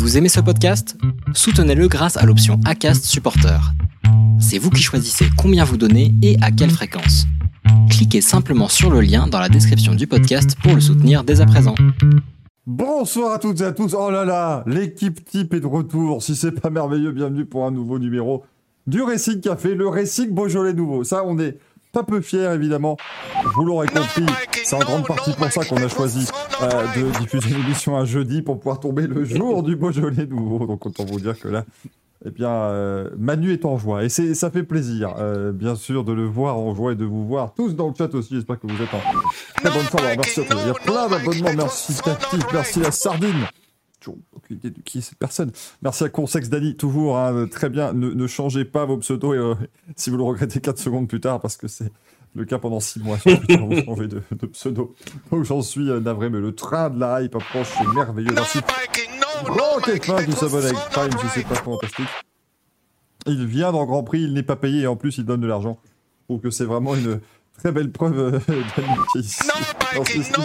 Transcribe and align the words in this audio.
Vous 0.00 0.16
aimez 0.16 0.30
ce 0.30 0.40
podcast? 0.40 0.96
Soutenez-le 1.34 1.86
grâce 1.86 2.16
à 2.16 2.24
l'option 2.24 2.58
ACAST 2.64 3.04
Supporter. 3.04 3.60
C'est 4.40 4.56
vous 4.56 4.70
qui 4.70 4.80
choisissez 4.80 5.26
combien 5.36 5.62
vous 5.62 5.76
donnez 5.76 6.14
et 6.22 6.38
à 6.40 6.50
quelle 6.50 6.70
fréquence. 6.70 7.26
Cliquez 7.90 8.22
simplement 8.22 8.68
sur 8.68 8.90
le 8.90 9.02
lien 9.02 9.26
dans 9.26 9.38
la 9.38 9.50
description 9.50 9.94
du 9.94 10.06
podcast 10.06 10.56
pour 10.62 10.74
le 10.74 10.80
soutenir 10.80 11.22
dès 11.22 11.42
à 11.42 11.46
présent. 11.46 11.74
Bonsoir 12.66 13.34
à 13.34 13.38
toutes 13.38 13.60
et 13.60 13.64
à 13.64 13.72
tous. 13.72 13.94
Oh 13.94 14.10
là 14.10 14.24
là, 14.24 14.64
l'équipe 14.66 15.22
type 15.22 15.52
est 15.52 15.60
de 15.60 15.66
retour. 15.66 16.22
Si 16.22 16.34
c'est 16.34 16.58
pas 16.58 16.70
merveilleux, 16.70 17.12
bienvenue 17.12 17.44
pour 17.44 17.66
un 17.66 17.70
nouveau 17.70 17.98
numéro 17.98 18.44
du 18.86 19.02
Racing 19.02 19.42
Café, 19.42 19.74
le 19.74 19.86
Racing 19.86 20.30
Beaujolais 20.30 20.72
nouveau. 20.72 21.04
Ça, 21.04 21.24
on 21.26 21.38
est 21.38 21.58
pas 21.92 22.02
peu 22.02 22.20
fiers 22.20 22.52
évidemment. 22.54 22.96
Vous 23.54 23.64
l'aurez 23.64 23.88
compris, 23.88 24.26
c'est 24.64 24.76
en 24.76 24.80
grande 24.80 25.06
partie 25.06 25.32
pour 25.32 25.50
ça 25.50 25.64
qu'on 25.64 25.76
a 25.76 25.88
choisi 25.88 26.28
euh, 26.62 26.68
de 26.96 27.18
diffuser 27.18 27.50
l'émission 27.50 27.96
un 27.96 28.04
jeudi 28.04 28.42
pour 28.42 28.58
pouvoir 28.58 28.80
tomber 28.80 29.06
le 29.06 29.24
jour 29.24 29.62
du 29.62 29.76
Beaujolais 29.76 30.26
nouveau. 30.26 30.66
Donc 30.66 30.84
autant 30.86 31.04
vous 31.04 31.20
dire 31.20 31.38
que 31.38 31.48
là, 31.48 31.64
eh 32.24 32.30
bien, 32.30 32.50
euh, 32.50 33.08
Manu 33.18 33.52
est 33.52 33.64
en 33.64 33.78
joie 33.78 34.04
et 34.04 34.08
c'est 34.08 34.34
ça 34.34 34.50
fait 34.50 34.62
plaisir, 34.62 35.14
euh, 35.18 35.52
bien 35.52 35.74
sûr, 35.74 36.04
de 36.04 36.12
le 36.12 36.26
voir 36.26 36.58
en 36.58 36.74
joie 36.74 36.92
et 36.92 36.96
de 36.96 37.04
vous 37.04 37.26
voir 37.26 37.54
tous 37.54 37.74
dans 37.74 37.88
le 37.88 37.94
chat 37.96 38.14
aussi. 38.14 38.34
J'espère 38.34 38.60
que 38.60 38.66
vous 38.66 38.82
êtes 38.82 38.92
en 38.92 39.00
très 39.56 39.70
bonne 39.70 39.86
forme. 39.86 40.04
Alors, 40.04 40.16
merci 40.18 40.40
à 40.40 40.44
tous. 40.44 40.58
Il 40.60 40.66
y 40.66 40.70
a 40.70 40.74
plein 40.74 41.08
d'abonnements. 41.08 41.54
Merci 41.56 41.94
Tactique, 42.02 42.46
merci 42.52 42.80
la 42.80 42.90
Sardine. 42.90 43.46
Toujours 44.00 44.18
aucune 44.34 44.56
idée 44.56 44.70
de 44.70 44.80
qui 44.80 44.98
est 44.98 45.00
cette 45.02 45.18
personne. 45.18 45.52
Merci 45.82 46.04
à 46.04 46.08
Consex 46.08 46.48
Dani, 46.48 46.74
toujours 46.74 47.18
hein, 47.18 47.46
très 47.50 47.68
bien. 47.68 47.92
Ne, 47.92 48.10
ne, 48.10 48.26
changez 48.26 48.64
pas 48.64 48.86
vos 48.86 48.96
pseudos 48.96 49.34
et, 49.34 49.38
euh, 49.38 49.54
si 49.94 50.08
vous 50.08 50.16
le 50.16 50.22
regrettez 50.22 50.60
4 50.60 50.78
secondes 50.78 51.06
plus 51.06 51.20
tard, 51.20 51.38
parce 51.40 51.58
que 51.58 51.68
c'est 51.68 51.92
le 52.34 52.44
cas 52.46 52.58
pendant 52.58 52.80
6 52.80 53.00
mois. 53.00 53.18
Twitter, 53.18 53.56
vous 53.56 53.82
changez 53.84 54.08
de, 54.08 54.22
de, 54.32 54.46
pseudo. 54.46 54.94
Donc 55.30 55.44
j'en 55.44 55.60
suis 55.60 55.90
euh, 55.90 56.00
navré, 56.00 56.30
mais 56.30 56.40
le 56.40 56.54
train 56.54 56.88
de 56.88 56.98
la 56.98 57.22
hype 57.22 57.36
approche, 57.36 57.68
c'est 57.76 57.94
merveilleux. 57.94 58.32
Merci. 58.34 58.60
Grand 59.44 59.80
Kefin 59.80 60.24
qui 60.24 60.32
s'abonne 60.32 60.64
avec 60.64 60.78
Prime, 60.90 61.10
si 61.20 61.26
c'est 61.34 61.46
pas 61.46 61.54
fantastique. 61.56 62.08
Il 63.26 63.46
vient 63.46 63.72
dans 63.72 63.84
Grand 63.84 64.02
Prix, 64.02 64.22
il 64.22 64.32
n'est 64.32 64.42
pas 64.42 64.56
payé 64.56 64.82
et 64.82 64.86
en 64.86 64.96
plus 64.96 65.18
il 65.18 65.24
donne 65.24 65.40
de 65.40 65.46
l'argent. 65.46 65.78
Donc 66.30 66.42
c'est 66.50 66.64
vraiment 66.64 66.94
une 66.94 67.20
très 67.58 67.72
belle 67.72 67.90
preuve 67.90 68.18
euh, 68.18 68.30
d'amitié 68.76 69.20
ici. 69.20 69.42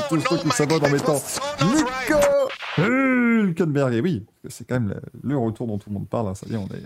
Tous 0.09 0.19
ceux 0.21 0.37
qui 0.37 0.49
s'abonnent 0.49 0.85
en 0.85 0.89
mettant 0.89 1.21
Nico 1.61 2.34
Hülkenberg. 2.77 3.93
Et 3.93 4.01
oui, 4.01 4.25
c'est 4.49 4.67
quand 4.67 4.79
même 4.79 4.89
le, 4.89 5.29
le, 5.29 5.37
retour 5.37 5.67
dont 5.67 5.77
tout 5.77 5.89
le 5.89 5.95
monde 5.95 6.07
parle. 6.07 6.27
Hein. 6.27 6.35
Ça 6.35 6.45
y 6.49 6.53
est, 6.53 6.57
on 6.57 6.67
est, 6.67 6.83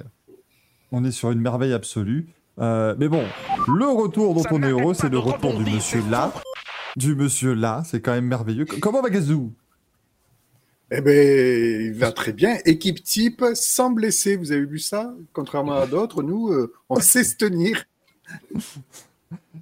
on 0.91 1.03
est 1.03 1.11
sur 1.11 1.31
une 1.31 1.39
merveille 1.39 1.73
absolue. 1.73 2.27
Euh, 2.59 2.95
mais 2.97 3.07
bon, 3.07 3.23
le 3.67 3.87
retour 3.87 4.35
dont 4.35 4.43
on 4.51 4.61
est 4.63 4.69
heureux, 4.69 4.93
c'est 4.93 5.09
le 5.09 5.19
retour 5.19 5.57
du 5.57 5.71
monsieur 5.71 6.03
là. 6.09 6.33
Du 6.97 7.15
monsieur 7.15 7.53
là, 7.53 7.83
c'est 7.85 8.01
quand 8.01 8.11
même 8.11 8.25
merveilleux. 8.25 8.65
Comment 8.65 9.01
va 9.01 9.09
Gazou? 9.09 9.53
Eh 10.91 11.01
bien, 11.01 11.13
il 11.13 11.93
va 11.93 12.11
très 12.11 12.33
bien. 12.33 12.57
Équipe 12.65 13.03
type, 13.03 13.45
sans 13.53 13.91
blesser. 13.91 14.35
Vous 14.35 14.51
avez 14.51 14.65
vu 14.65 14.79
ça? 14.79 15.13
Contrairement 15.33 15.73
à 15.73 15.85
d'autres, 15.85 16.23
nous, 16.23 16.49
euh, 16.49 16.73
on 16.89 16.99
sait 16.99 17.23
se 17.23 17.35
tenir. 17.35 17.85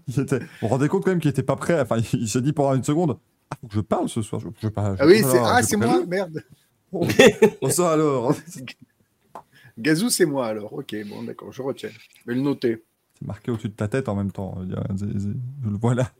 il 0.07 0.19
était... 0.19 0.39
On 0.61 0.69
rendait 0.69 0.87
compte 0.87 1.03
quand 1.03 1.11
même 1.11 1.19
qu'il 1.19 1.29
était 1.29 1.43
pas 1.43 1.57
prêt. 1.57 1.79
Enfin, 1.79 1.97
il 2.13 2.29
s'est 2.29 2.41
dit 2.41 2.53
pendant 2.53 2.73
une 2.73 2.83
seconde 2.83 3.17
Ah, 3.49 3.55
faut 3.61 3.67
que 3.67 3.73
je 3.73 3.81
parle 3.81 4.09
ce 4.09 4.21
soir. 4.21 4.41
Je, 4.41 4.47
je, 4.61 4.67
je, 4.67 4.73
ah 4.75 5.05
oui, 5.05 5.21
c'est 5.23 5.75
ah, 5.75 5.77
moi 5.77 6.05
Merde. 6.05 6.43
Oh, 7.61 7.69
ça 7.69 7.91
alors 7.91 8.33
Gazou, 9.77 10.09
c'est 10.09 10.25
moi 10.25 10.47
alors. 10.47 10.71
Ok, 10.73 10.95
bon, 11.07 11.23
d'accord, 11.23 11.51
je 11.51 11.61
retiens. 11.61 11.89
Je 11.89 12.25
vais 12.25 12.33
le 12.33 12.41
noter. 12.41 12.83
C'est 13.19 13.27
marqué 13.27 13.51
au-dessus 13.51 13.69
de 13.69 13.73
ta 13.73 13.87
tête 13.87 14.07
en 14.07 14.15
même 14.15 14.31
temps. 14.31 14.57
Je 14.95 15.69
le 15.69 15.77
vois 15.77 15.95
là. 15.95 16.11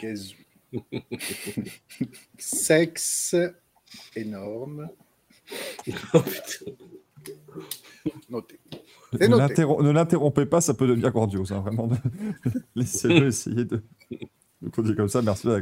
Gazou. 0.00 0.34
Sexe 2.38 3.36
énorme. 4.16 4.88
Oh, 6.14 6.22
Noté. 8.28 8.58
Ne 9.12 9.90
l'interrompez 9.90 10.46
pas, 10.46 10.60
ça 10.60 10.74
peut 10.74 10.86
devenir 10.86 11.10
grandiose. 11.10 11.52
Hein, 11.52 11.60
vraiment, 11.60 11.88
laissez-le 12.74 13.26
essayer 13.26 13.64
de, 13.64 13.82
de 14.62 14.68
continuer 14.68 14.96
comme 14.96 15.08
ça. 15.08 15.22
Merci 15.22 15.48
à 15.48 15.60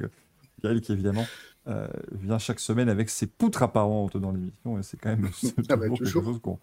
Gaël 0.62 0.80
qui 0.80 0.92
évidemment 0.92 1.26
euh, 1.68 1.86
vient 2.12 2.38
chaque 2.38 2.60
semaine 2.60 2.88
avec 2.88 3.10
ses 3.10 3.26
poutres 3.26 3.62
apparentes 3.62 4.16
dans 4.16 4.32
l'émission 4.32 4.78
et 4.78 4.82
c'est 4.82 4.96
quand 4.96 5.10
même 5.10 5.28
ah 5.68 5.76
bah, 5.76 5.88
quelque 5.88 6.04
chose 6.04 6.40
qu'on 6.40 6.58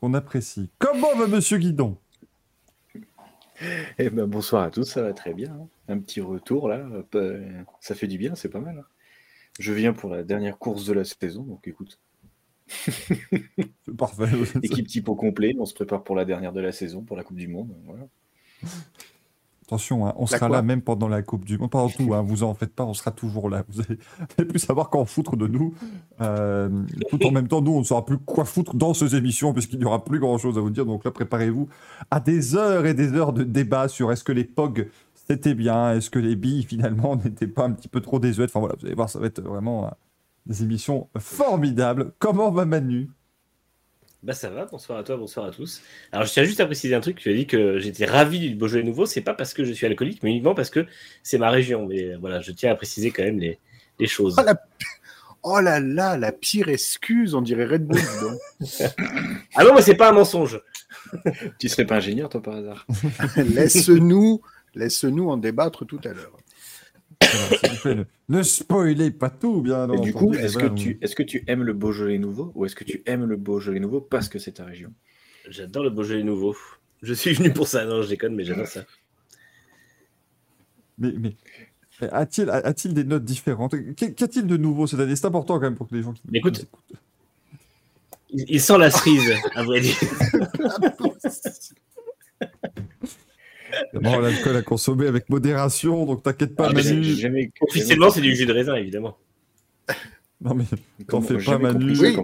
qu 0.00 0.16
apprécie. 0.16 0.70
Comment 0.78 1.16
va 1.16 1.26
Monsieur 1.26 1.58
Guidon? 1.58 1.96
Eh 3.98 4.10
ben, 4.10 4.26
bonsoir 4.26 4.64
à 4.64 4.70
tous, 4.70 4.84
ça 4.84 5.02
va 5.02 5.12
très 5.12 5.32
bien. 5.32 5.52
Hein. 5.52 5.68
Un 5.88 5.98
petit 5.98 6.20
retour 6.20 6.68
là, 6.68 6.84
ça 7.80 7.94
fait 7.94 8.08
du 8.08 8.18
bien, 8.18 8.34
c'est 8.34 8.48
pas 8.48 8.60
mal. 8.60 8.78
Hein. 8.78 8.86
Je 9.60 9.72
viens 9.72 9.92
pour 9.92 10.10
la 10.10 10.24
dernière 10.24 10.58
course 10.58 10.84
de 10.84 10.92
la 10.92 11.04
saison, 11.04 11.42
donc 11.44 11.66
écoute. 11.68 11.98
c'est 12.66 13.96
parfait. 13.96 14.28
Équipe 14.62 14.88
type 14.88 15.08
au 15.08 15.14
complet, 15.14 15.54
on 15.58 15.66
se 15.66 15.74
prépare 15.74 16.02
pour 16.02 16.16
la 16.16 16.24
dernière 16.24 16.52
de 16.52 16.60
la 16.60 16.72
saison, 16.72 17.02
pour 17.02 17.16
la 17.16 17.22
Coupe 17.22 17.36
du 17.36 17.48
Monde. 17.48 17.74
Voilà. 17.84 18.06
Attention, 19.66 20.06
hein, 20.06 20.12
on 20.16 20.26
sera 20.26 20.50
là 20.50 20.60
même 20.60 20.82
pendant 20.82 21.08
la 21.08 21.22
Coupe 21.22 21.46
du 21.46 21.56
Monde. 21.56 21.70
Pendant 21.70 21.88
tout, 21.88 22.12
hein, 22.12 22.20
vous 22.20 22.42
en 22.42 22.52
faites 22.52 22.74
pas, 22.74 22.84
on 22.84 22.92
sera 22.92 23.10
toujours 23.10 23.48
là. 23.48 23.64
Vous 23.68 23.80
allez, 23.80 23.98
vous 24.18 24.26
allez 24.36 24.46
plus 24.46 24.58
savoir 24.58 24.90
qu'en 24.90 25.06
foutre 25.06 25.38
de 25.38 25.46
nous. 25.46 25.74
Euh, 26.20 26.68
tout 27.08 27.24
en 27.24 27.30
même 27.30 27.48
temps, 27.48 27.62
nous, 27.62 27.72
on 27.72 27.78
ne 27.78 27.84
saura 27.84 28.04
plus 28.04 28.18
quoi 28.18 28.44
foutre 28.44 28.74
dans 28.74 28.92
ces 28.92 29.16
émissions, 29.16 29.54
puisqu'il 29.54 29.78
n'y 29.78 29.86
aura 29.86 30.04
plus 30.04 30.18
grand-chose 30.18 30.58
à 30.58 30.60
vous 30.60 30.68
dire. 30.68 30.84
Donc 30.84 31.04
là, 31.04 31.10
préparez-vous 31.10 31.68
à 32.10 32.20
des 32.20 32.56
heures 32.56 32.84
et 32.84 32.92
des 32.92 33.14
heures 33.14 33.32
de 33.32 33.42
débat 33.42 33.88
sur 33.88 34.12
est-ce 34.12 34.22
que 34.22 34.32
les 34.32 34.44
POG, 34.44 34.90
c'était 35.14 35.54
bien, 35.54 35.94
est-ce 35.94 36.10
que 36.10 36.18
les 36.18 36.36
billes, 36.36 36.64
finalement, 36.64 37.16
n'étaient 37.24 37.46
pas 37.46 37.64
un 37.64 37.72
petit 37.72 37.88
peu 37.88 38.02
trop 38.02 38.18
désuètes. 38.18 38.50
Enfin 38.50 38.60
voilà, 38.60 38.74
vous 38.78 38.84
allez 38.84 38.94
voir, 38.94 39.08
ça 39.08 39.18
va 39.18 39.26
être 39.26 39.40
vraiment 39.40 39.86
euh, 39.86 39.90
des 40.44 40.62
émissions 40.62 41.08
formidables. 41.18 42.12
Comment 42.18 42.50
va 42.50 42.66
Manu? 42.66 43.08
Bah 44.24 44.32
ça 44.32 44.48
va, 44.48 44.64
bonsoir 44.64 44.98
à 44.98 45.04
toi, 45.04 45.18
bonsoir 45.18 45.44
à 45.44 45.50
tous. 45.50 45.82
Alors 46.10 46.26
je 46.26 46.32
tiens 46.32 46.44
juste 46.44 46.60
à 46.60 46.66
préciser 46.66 46.94
un 46.94 47.00
truc, 47.00 47.18
tu 47.18 47.28
as 47.28 47.34
dit 47.34 47.46
que 47.46 47.78
j'étais 47.78 48.06
ravi 48.06 48.40
du 48.40 48.54
Beaujolais 48.54 48.82
nouveau, 48.82 49.04
c'est 49.04 49.20
pas 49.20 49.34
parce 49.34 49.52
que 49.52 49.64
je 49.64 49.72
suis 49.72 49.86
alcoolique, 49.86 50.22
mais 50.22 50.30
uniquement 50.30 50.54
parce 50.54 50.70
que 50.70 50.86
c'est 51.22 51.36
ma 51.36 51.50
région. 51.50 51.86
Mais 51.86 52.14
voilà, 52.14 52.40
je 52.40 52.50
tiens 52.52 52.72
à 52.72 52.74
préciser 52.74 53.10
quand 53.10 53.22
même 53.22 53.38
les, 53.38 53.58
les 53.98 54.06
choses. 54.06 54.36
Oh, 54.38 54.42
la... 54.42 54.54
oh, 55.42 55.60
là 55.60 55.78
là, 55.78 56.16
la 56.16 56.32
pire 56.32 56.70
excuse, 56.70 57.34
on 57.34 57.42
dirait 57.42 57.66
Red 57.66 57.86
Bull. 57.86 58.00
ah 59.54 59.64
non, 59.64 59.74
mais 59.74 59.82
c'est 59.82 59.94
pas 59.94 60.08
un 60.08 60.12
mensonge. 60.12 60.58
tu 61.58 61.68
serais 61.68 61.84
pas 61.84 61.96
ingénieur 61.96 62.30
toi 62.30 62.42
par 62.42 62.54
hasard 62.54 62.86
Laisse-nous 63.36 64.40
laisse-nous 64.74 65.28
en 65.30 65.36
débattre 65.36 65.86
tout 65.86 66.00
à 66.04 66.08
l'heure 66.08 66.36
ne, 67.84 68.04
ne 68.28 68.42
spoilez 68.42 69.10
pas 69.10 69.30
tout, 69.30 69.62
bien 69.62 69.90
Et 69.90 70.00
du 70.00 70.12
coup, 70.12 70.32
est-ce 70.34 70.58
que, 70.58 70.66
tu, 70.66 70.98
est 71.00 71.14
que 71.14 71.22
tu 71.22 71.44
aimes 71.46 71.62
le 71.62 71.72
Beaujolais 71.72 72.18
nouveau 72.18 72.52
ou 72.54 72.64
est-ce 72.64 72.76
que 72.76 72.84
tu 72.84 73.02
aimes 73.06 73.24
le 73.24 73.36
Beaujolais 73.36 73.80
nouveau 73.80 74.00
parce 74.00 74.28
que 74.28 74.38
c'est 74.38 74.52
ta 74.52 74.64
région? 74.64 74.92
J'adore 75.48 75.84
le 75.84 75.90
Beaujolais 75.90 76.22
nouveau. 76.22 76.56
Je 77.02 77.12
suis 77.12 77.34
venu 77.34 77.52
pour 77.52 77.68
ça. 77.68 77.84
Non, 77.84 78.02
je 78.02 78.08
déconne, 78.08 78.34
mais 78.34 78.44
j'adore 78.44 78.66
ça. 78.66 78.84
Mais, 80.98 81.12
mais 81.18 81.34
a-t-il 82.10 82.50
a 82.50 82.72
des 82.72 83.04
notes 83.04 83.24
différentes? 83.24 83.74
Qu'a-t-il 83.96 84.46
de 84.46 84.56
nouveau 84.56 84.86
cette 84.86 85.00
année? 85.00 85.16
C'est 85.16 85.26
important 85.26 85.54
quand 85.54 85.66
même 85.66 85.74
pour 85.74 85.88
que 85.88 85.94
les 85.94 86.02
gens 86.02 86.12
qui 86.12 86.22
écoute, 86.32 86.66
il, 88.30 88.44
il 88.48 88.60
sent 88.60 88.78
la 88.78 88.90
cerise, 88.90 89.32
à 89.54 89.62
vrai 89.62 89.80
dire. 89.80 89.96
Bon, 93.94 94.18
l'alcool 94.18 94.56
à 94.56 94.62
consommer 94.62 95.06
avec 95.06 95.28
modération, 95.30 96.06
donc 96.06 96.22
t'inquiète 96.22 96.54
pas, 96.54 96.68
ah, 96.70 96.72
Manu. 96.72 97.02
Jamais... 97.02 97.50
Officiellement, 97.60 98.10
c'est 98.10 98.20
du 98.20 98.34
jus 98.34 98.46
de 98.46 98.52
raisin, 98.52 98.74
évidemment. 98.74 99.16
Non, 100.40 100.54
mais 100.54 100.64
t'en 101.08 101.22
fais 101.22 101.38
pas, 101.38 101.58
Manu. 101.58 101.96
Oui. 101.98 102.16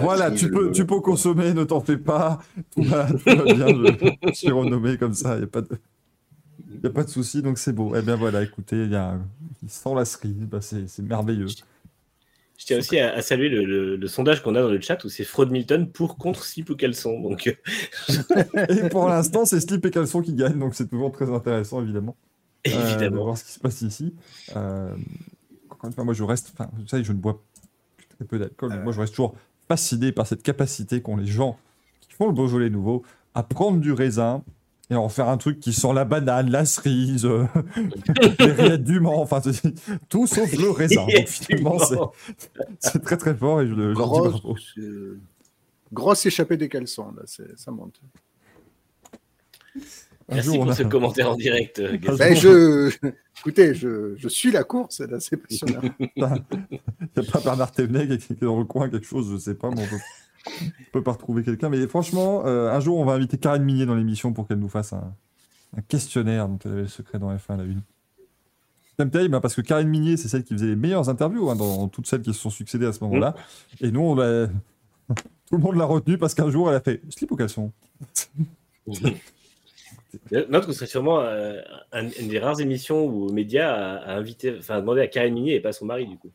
voilà, 0.00 0.30
tu 0.30 0.50
peux, 0.50 0.70
tu 0.72 0.86
peux 0.86 1.00
consommer, 1.00 1.52
ne 1.52 1.64
t'en 1.64 1.80
fais 1.80 1.98
pas. 1.98 2.38
Tout 2.74 2.82
va, 2.82 3.06
tout 3.06 3.36
va 3.36 3.44
bien, 3.44 3.66
je, 3.68 4.32
suis 4.32 4.50
renommé 4.52 4.96
comme 4.96 5.14
ça, 5.14 5.34
il 5.34 5.38
n'y 5.38 5.44
a 5.44 5.48
pas 5.48 5.62
de. 5.62 5.78
Il 6.70 6.80
n'y 6.80 6.86
a 6.86 6.90
pas 6.90 7.04
de 7.04 7.10
souci, 7.10 7.42
donc 7.42 7.58
c'est 7.58 7.72
beau. 7.72 7.94
Eh 7.96 8.02
bien 8.02 8.16
voilà, 8.16 8.42
écoutez, 8.42 8.84
il, 8.84 8.90
y 8.90 8.96
a... 8.96 9.18
il 9.62 9.70
sent 9.70 9.94
la 9.94 10.04
cerise, 10.04 10.36
bah, 10.40 10.60
c'est 10.60 10.98
merveilleux. 11.00 11.46
Je 12.66 12.72
tiens 12.74 12.78
aussi 12.78 12.98
à, 12.98 13.14
à 13.14 13.22
saluer 13.22 13.48
le, 13.48 13.64
le, 13.64 13.94
le 13.94 14.06
sondage 14.08 14.42
qu'on 14.42 14.56
a 14.56 14.60
dans 14.60 14.68
le 14.68 14.80
chat 14.80 15.04
où 15.04 15.08
c'est 15.08 15.22
Fraud 15.22 15.46
Milton 15.46 15.88
pour 15.88 16.18
contre 16.18 16.44
slip 16.44 16.68
ou 16.70 16.74
caleçon. 16.74 17.20
Donc... 17.20 17.46
euh, 17.46 18.66
et 18.68 18.88
pour 18.88 19.08
l'instant, 19.08 19.44
c'est 19.44 19.60
slip 19.60 19.86
et 19.86 19.90
caleçon 19.92 20.20
qui 20.20 20.34
gagnent, 20.34 20.58
donc 20.58 20.74
c'est 20.74 20.88
toujours 20.88 21.12
très 21.12 21.32
intéressant, 21.32 21.80
évidemment. 21.80 22.16
Évidemment. 22.64 22.90
Euh, 22.90 23.08
de 23.08 23.14
voir 23.14 23.38
ce 23.38 23.44
qui 23.44 23.52
se 23.52 23.60
passe 23.60 23.82
ici. 23.82 24.16
Euh, 24.56 24.90
encore 25.70 25.86
une 25.86 25.92
fois, 25.94 26.02
moi 26.02 26.12
je 26.12 26.24
reste, 26.24 26.52
enfin, 26.54 26.68
vous 26.76 26.88
savez, 26.88 27.04
je 27.04 27.12
ne 27.12 27.18
bois 27.18 27.40
très 28.16 28.24
peu 28.24 28.36
d'alcool, 28.36 28.70
mais 28.72 28.82
moi 28.82 28.92
je 28.92 28.98
reste 28.98 29.12
toujours 29.12 29.36
fasciné 29.68 30.10
par 30.10 30.26
cette 30.26 30.42
capacité 30.42 31.00
qu'ont 31.00 31.16
les 31.16 31.26
gens 31.26 31.56
qui 32.00 32.12
font 32.14 32.26
le 32.26 32.32
Beaujolais 32.32 32.70
nouveau 32.70 33.04
à 33.34 33.44
prendre 33.44 33.78
du 33.78 33.92
raisin, 33.92 34.42
et 34.90 34.94
en 34.94 35.08
faire 35.08 35.28
un 35.28 35.36
truc 35.36 35.58
qui 35.60 35.72
sent 35.72 35.92
la 35.94 36.04
banane, 36.04 36.50
la 36.50 36.64
cerise, 36.64 37.24
euh, 37.24 37.44
les 38.38 38.52
rillettes 38.52 38.84
du 38.84 39.00
Mans, 39.00 39.20
enfin 39.20 39.40
tout 40.08 40.26
sauf 40.26 40.52
le 40.56 40.70
raisin. 40.70 41.06
Donc, 41.06 41.26
finalement, 41.26 41.78
c'est 42.78 43.02
très 43.02 43.16
très 43.16 43.34
fort 43.34 43.62
et 43.62 43.66
je 43.66 43.74
le 43.74 43.92
Grosse, 43.94 44.34
dis 44.34 44.40
bravo. 44.40 44.56
Grosse 45.92 46.26
échappée 46.26 46.56
des 46.56 46.68
caleçons, 46.68 47.12
là, 47.16 47.22
ça 47.56 47.70
monte. 47.70 48.00
Un 50.28 50.34
Merci 50.36 50.46
jour, 50.48 50.56
on 50.58 50.62
pour 50.62 50.70
a- 50.72 50.74
ce 50.74 50.82
commentaire 50.82 51.30
en 51.30 51.36
direct, 51.36 51.78
euh, 51.78 51.96
Ben, 52.18 52.34
je... 52.34 52.90
Écoutez, 53.38 53.74
je, 53.74 54.14
je 54.16 54.28
suis 54.28 54.50
la 54.50 54.64
course, 54.64 54.96
c'est 54.96 55.12
assez 55.12 55.36
passionnant. 55.36 55.80
Il 56.00 56.10
n'y 56.16 56.24
a 56.24 57.30
pas 57.30 57.40
Bernard 57.40 57.70
Thévenet 57.70 58.18
qui 58.18 58.32
est 58.32 58.42
dans 58.42 58.58
le 58.58 58.64
coin, 58.64 58.88
quelque 58.90 59.06
chose, 59.06 59.30
je 59.30 59.36
sais 59.36 59.54
pas, 59.54 59.70
mais 59.70 59.82
on 59.82 59.86
peut, 59.86 59.96
on 60.46 60.90
peut 60.92 61.02
pas 61.02 61.12
retrouver 61.12 61.42
quelqu'un. 61.42 61.68
Mais 61.68 61.86
franchement, 61.86 62.44
euh, 62.46 62.70
un 62.70 62.80
jour, 62.80 62.98
on 62.98 63.04
va 63.04 63.12
inviter 63.12 63.38
Karine 63.38 63.62
Minier 63.64 63.86
dans 63.86 63.94
l'émission 63.94 64.32
pour 64.32 64.46
qu'elle 64.46 64.58
nous 64.58 64.68
fasse 64.68 64.92
un, 64.92 65.12
questionnaire 65.88 66.48
dont 66.48 66.58
elle 66.64 66.72
avait 66.72 66.80
le 66.82 66.88
secret 66.88 67.18
dans 67.18 67.34
F1 67.34 67.54
à 67.54 67.56
la 67.58 67.64
une. 67.64 67.82
C'est 68.98 69.10
terrible, 69.10 69.34
hein, 69.34 69.40
parce 69.40 69.54
que 69.54 69.60
Karine 69.60 69.88
Minier, 69.88 70.16
c'est 70.16 70.28
celle 70.28 70.42
qui 70.42 70.54
faisait 70.54 70.68
les 70.68 70.76
meilleures 70.76 71.08
interviews 71.10 71.50
hein, 71.50 71.56
dans 71.56 71.88
toutes 71.88 72.06
celles 72.06 72.22
qui 72.22 72.32
se 72.32 72.40
sont 72.40 72.50
succédées 72.50 72.86
à 72.86 72.92
ce 72.92 73.04
moment-là. 73.04 73.34
Et 73.82 73.90
nous, 73.90 74.14
tout 74.16 75.56
le 75.56 75.58
monde 75.58 75.76
l'a 75.76 75.84
retenue 75.84 76.16
parce 76.16 76.34
qu'un 76.34 76.50
jour, 76.50 76.70
elle 76.70 76.76
a 76.76 76.80
fait 76.80 77.02
slip 77.10 77.30
ou 77.30 77.36
caleçon? 77.36 77.72
Ce 80.30 80.72
serait 80.72 80.86
sûrement 80.86 81.20
euh, 81.20 81.60
un- 81.92 82.08
une 82.08 82.28
des 82.28 82.38
rares 82.38 82.60
émissions 82.60 83.04
où 83.04 83.30
Média 83.32 83.74
a, 83.74 84.16
invité, 84.16 84.56
enfin, 84.58 84.80
demandé 84.80 85.00
à 85.00 85.06
Karine 85.06 85.34
Minier 85.34 85.54
et 85.54 85.60
pas 85.60 85.72
son 85.72 85.84
mari, 85.86 86.06
du 86.06 86.16
coup. 86.16 86.30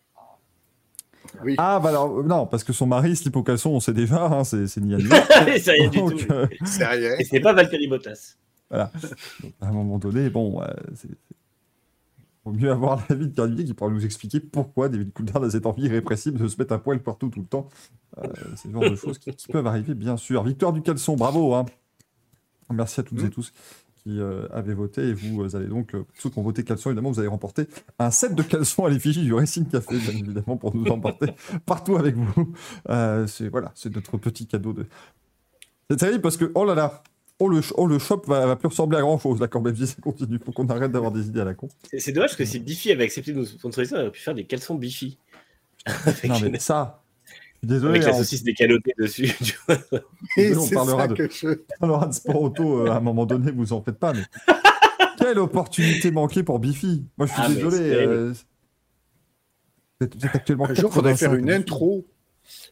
Oui. 1.44 1.56
Ah, 1.58 1.80
bah 1.82 1.90
alors, 1.90 2.20
euh, 2.20 2.24
non, 2.24 2.46
parce 2.48 2.64
que 2.64 2.74
son 2.74 2.86
mari, 2.88 3.16
slip 3.16 3.36
au 3.36 3.44
caleçon, 3.44 3.70
on 3.72 3.80
sait 3.80 3.94
déjà, 3.94 4.26
hein, 4.26 4.44
c'est 4.44 4.68
c'est 4.68 4.82
ni 4.82 4.94
à 4.94 4.98
ni. 4.98 5.04
c'est 5.62 5.72
rien 5.72 5.90
du 5.90 5.98
Donc, 6.00 6.16
tout. 6.28 6.34
euh, 6.34 6.48
C'est 6.66 6.86
rien. 6.86 7.12
Et 7.20 7.24
ce 7.24 7.34
n'est 7.34 7.42
pas 7.42 7.54
Valtteri 7.54 7.88
Bottas. 7.88 8.36
à 8.72 8.90
un 9.62 9.72
moment 9.72 9.98
donné, 9.98 10.30
bon, 10.30 10.62
euh, 10.62 10.68
c'est. 10.96 11.08
c'est- 11.10 11.36
Vaut 12.44 12.54
mieux 12.54 12.72
avoir 12.72 13.00
l'avis 13.08 13.28
de 13.28 13.36
Carlier 13.36 13.64
qui 13.64 13.76
pourra 13.76 13.92
nous 13.92 14.04
expliquer 14.04 14.40
pourquoi 14.40 14.90
David 14.90 15.14
Coulthard 15.14 15.44
a 15.44 15.50
cette 15.52 15.68
envie 15.68 15.84
irrépressible 15.84 16.40
de 16.40 16.48
se 16.48 16.58
mettre 16.58 16.74
un 16.74 16.80
poil 16.80 17.00
partout 17.00 17.30
tout 17.30 17.42
le 17.42 17.46
temps. 17.46 17.70
Euh, 18.18 18.24
c'est 18.56 18.70
le 18.70 18.74
genre 18.74 18.90
de 18.90 18.96
choses 18.96 19.20
qui, 19.20 19.30
qui 19.36 19.48
peuvent 19.48 19.68
arriver, 19.68 19.94
bien 19.94 20.18
sûr. 20.18 20.42
Victoire 20.44 20.74
du 20.74 20.82
caleçon, 20.82 21.16
bravo. 21.16 21.54
Hein. 21.54 21.66
Merci 22.72 23.00
à 23.00 23.04
toutes 23.04 23.22
et 23.24 23.30
tous 23.30 23.54
qui 24.04 24.20
euh, 24.20 24.48
avez 24.52 24.74
voté. 24.74 25.02
Et 25.10 25.14
vous 25.14 25.44
euh, 25.44 25.56
allez 25.56 25.68
donc, 25.68 25.96
euh, 25.96 26.04
ceux 26.18 26.30
qui 26.30 26.40
ont 26.40 26.44
voté 26.44 26.64
caleçon, 26.64 26.90
évidemment, 26.90 27.12
vous 27.12 27.20
allez 27.20 27.28
remporter 27.28 27.68
un 28.00 28.12
set 28.12 28.36
de 28.36 28.44
caleçons 28.44 28.86
à 28.86 28.90
l'effigie 28.90 29.24
du 29.24 29.34
Racing 29.34 29.66
Café, 29.68 29.98
bien 29.98 30.14
évidemment, 30.14 30.58
pour 30.58 30.76
nous 30.76 30.86
emporter 30.88 31.28
partout 31.66 31.98
avec 31.98 32.16
vous. 32.16 32.54
C'est 33.28 33.50
voilà, 33.50 33.72
c'est 33.76 33.94
notre 33.94 34.18
petit 34.18 34.48
cadeau 34.48 34.74
de. 34.74 34.86
C'est 35.90 35.98
terrible 35.98 36.22
parce 36.22 36.38
que, 36.38 36.52
oh 36.56 36.64
là 36.66 36.74
là, 36.74 37.04
oh 37.40 37.50
le, 37.50 37.62
oh, 37.76 37.88
le 37.88 38.00
shop 38.00 38.24
va, 38.28 38.46
va 38.46 38.56
plus 38.56 38.68
ressembler 38.68 38.98
à 38.98 39.02
grand 39.02 39.18
chose, 39.18 39.40
même, 39.40 39.76
si 39.76 39.88
ça 39.88 39.96
continue. 40.02 40.40
Faut 40.44 40.52
qu'on 40.52 40.68
arrête 40.68 40.92
d'avoir 40.92 41.12
des 41.12 41.28
idées 41.28 41.42
à 41.42 41.46
la 41.46 41.54
con. 41.54 41.68
C'est- 41.98 42.12
dommage 42.12 42.38
que 42.38 42.46
si 42.46 42.60
Biffy 42.60 42.92
avait 42.92 43.04
accepté 43.04 43.34
de 43.34 43.40
nous 43.40 43.46
sponsoriser, 43.46 43.96
on 43.96 44.00
aurait 44.00 44.12
pu 44.12 44.22
faire 44.22 44.36
des 44.36 44.46
caleçons 44.46 44.76
Biffy. 44.76 45.18
avec, 45.86 46.24
Non, 46.26 46.40
mais 46.50 46.60
ça, 46.60 47.04
désolé, 47.64 48.00
avec 48.00 48.04
la 48.12 48.14
saucisse 48.18 48.44
décalotée 48.44 48.94
dessus. 48.98 49.34
tu 49.44 49.58
vois. 49.68 49.78
Et 50.38 50.56
on 50.56 50.68
parlera 50.70 51.08
de- 51.08 51.16
que 51.16 51.30
je... 51.30 51.48
on 51.82 51.90
aura 51.90 52.08
de 52.08 52.14
sport 52.14 52.42
auto 52.42 52.82
euh, 52.88 52.92
à 52.92 52.96
un 52.98 53.00
moment 53.02 53.26
donné, 53.26 53.52
vous 53.52 53.74
en 53.74 53.82
faites 53.82 54.00
pas, 54.00 54.14
mais. 54.14 54.24
Quelle 55.18 55.38
opportunité 55.40 56.10
manquée 56.12 56.42
pour 56.44 56.58
Biffy 56.60 57.06
Moi, 57.18 57.28
je 57.28 57.34
suis 57.34 57.42
Ah, 57.46 57.50
désolé. 57.50 57.78
euh, 57.80 58.34
Vous 60.00 60.06
êtes, 60.06 60.16
vous 60.18 60.26
êtes 60.26 60.36
actuellement 60.36 60.66
Un 60.66 60.74
jour, 60.74 60.90
il 60.90 60.94
faudrait 60.94 61.16
faire 61.16 61.30
85 61.30 61.40
une 61.44 61.52
intro. 61.52 62.06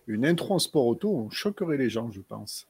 Une 0.08 0.26
intro 0.26 0.56
en 0.56 0.60
sport 0.60 0.88
auto, 0.88 1.16
on 1.16 1.30
choquerait 1.30 1.78
les 1.78 1.90
gens, 1.92 2.10
je 2.12 2.22
pense. 2.22 2.68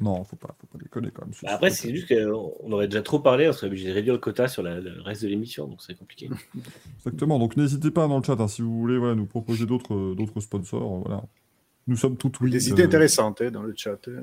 Non, 0.00 0.24
faut 0.24 0.36
pas, 0.36 0.54
faut 0.60 0.66
pas 0.66 0.78
déconner 0.78 1.10
quand 1.10 1.24
même. 1.24 1.34
Bah, 1.42 1.52
après, 1.54 1.70
c'est 1.70 1.94
juste 1.94 2.08
qu'on 2.08 2.70
aurait 2.72 2.86
déjà 2.86 3.02
trop 3.02 3.18
parlé, 3.18 3.48
on 3.48 3.52
serait 3.52 3.68
obligé 3.68 3.88
de 3.88 3.94
réduire 3.94 4.12
le 4.14 4.20
quota 4.20 4.46
sur 4.46 4.62
la- 4.62 4.78
le 4.80 5.00
reste 5.00 5.22
de 5.22 5.28
l'émission, 5.28 5.66
donc 5.66 5.80
c'est 5.82 5.94
compliqué. 5.98 6.28
Exactement. 6.98 7.38
Donc 7.38 7.56
n'hésitez 7.56 7.90
pas 7.90 8.06
dans 8.06 8.18
le 8.18 8.22
chat 8.24 8.38
hein, 8.38 8.48
si 8.48 8.60
vous 8.62 8.78
voulez 8.78 8.98
voilà, 8.98 9.14
nous 9.14 9.24
proposer 9.26 9.64
d'autres 9.64 9.94
euh, 9.94 10.14
d'autres 10.14 10.40
sponsors. 10.40 10.82
euh, 10.96 11.02
Voilà. 11.06 11.24
Nous 11.86 11.96
sommes 11.96 12.16
tout 12.16 12.30
oui. 12.42 12.50
Des 12.50 12.68
euh, 12.68 12.72
idées 12.72 12.82
intéressantes 12.84 13.40
hein, 13.40 13.50
dans 13.50 13.62
le 13.62 13.72
chat. 13.76 13.96
hein. 14.08 14.22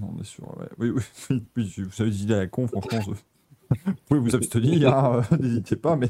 Non, 0.00 0.14
on 0.16 0.20
est 0.20 0.24
sûr. 0.24 0.44
ouais. 0.58 0.68
Oui, 0.78 0.90
oui, 0.90 1.02
vous 1.56 2.02
avez 2.02 2.10
des 2.10 2.22
idées 2.22 2.34
à 2.34 2.38
la 2.38 2.46
con, 2.46 2.66
franchement, 2.68 3.00
je- 3.02 3.10
vous 3.84 3.92
pouvez 4.06 4.20
vous 4.20 4.36
abstenir, 4.36 4.96
hein, 4.96 5.22
euh, 5.32 5.36
n'hésitez 5.36 5.76
pas, 5.76 5.96
mais 5.96 6.08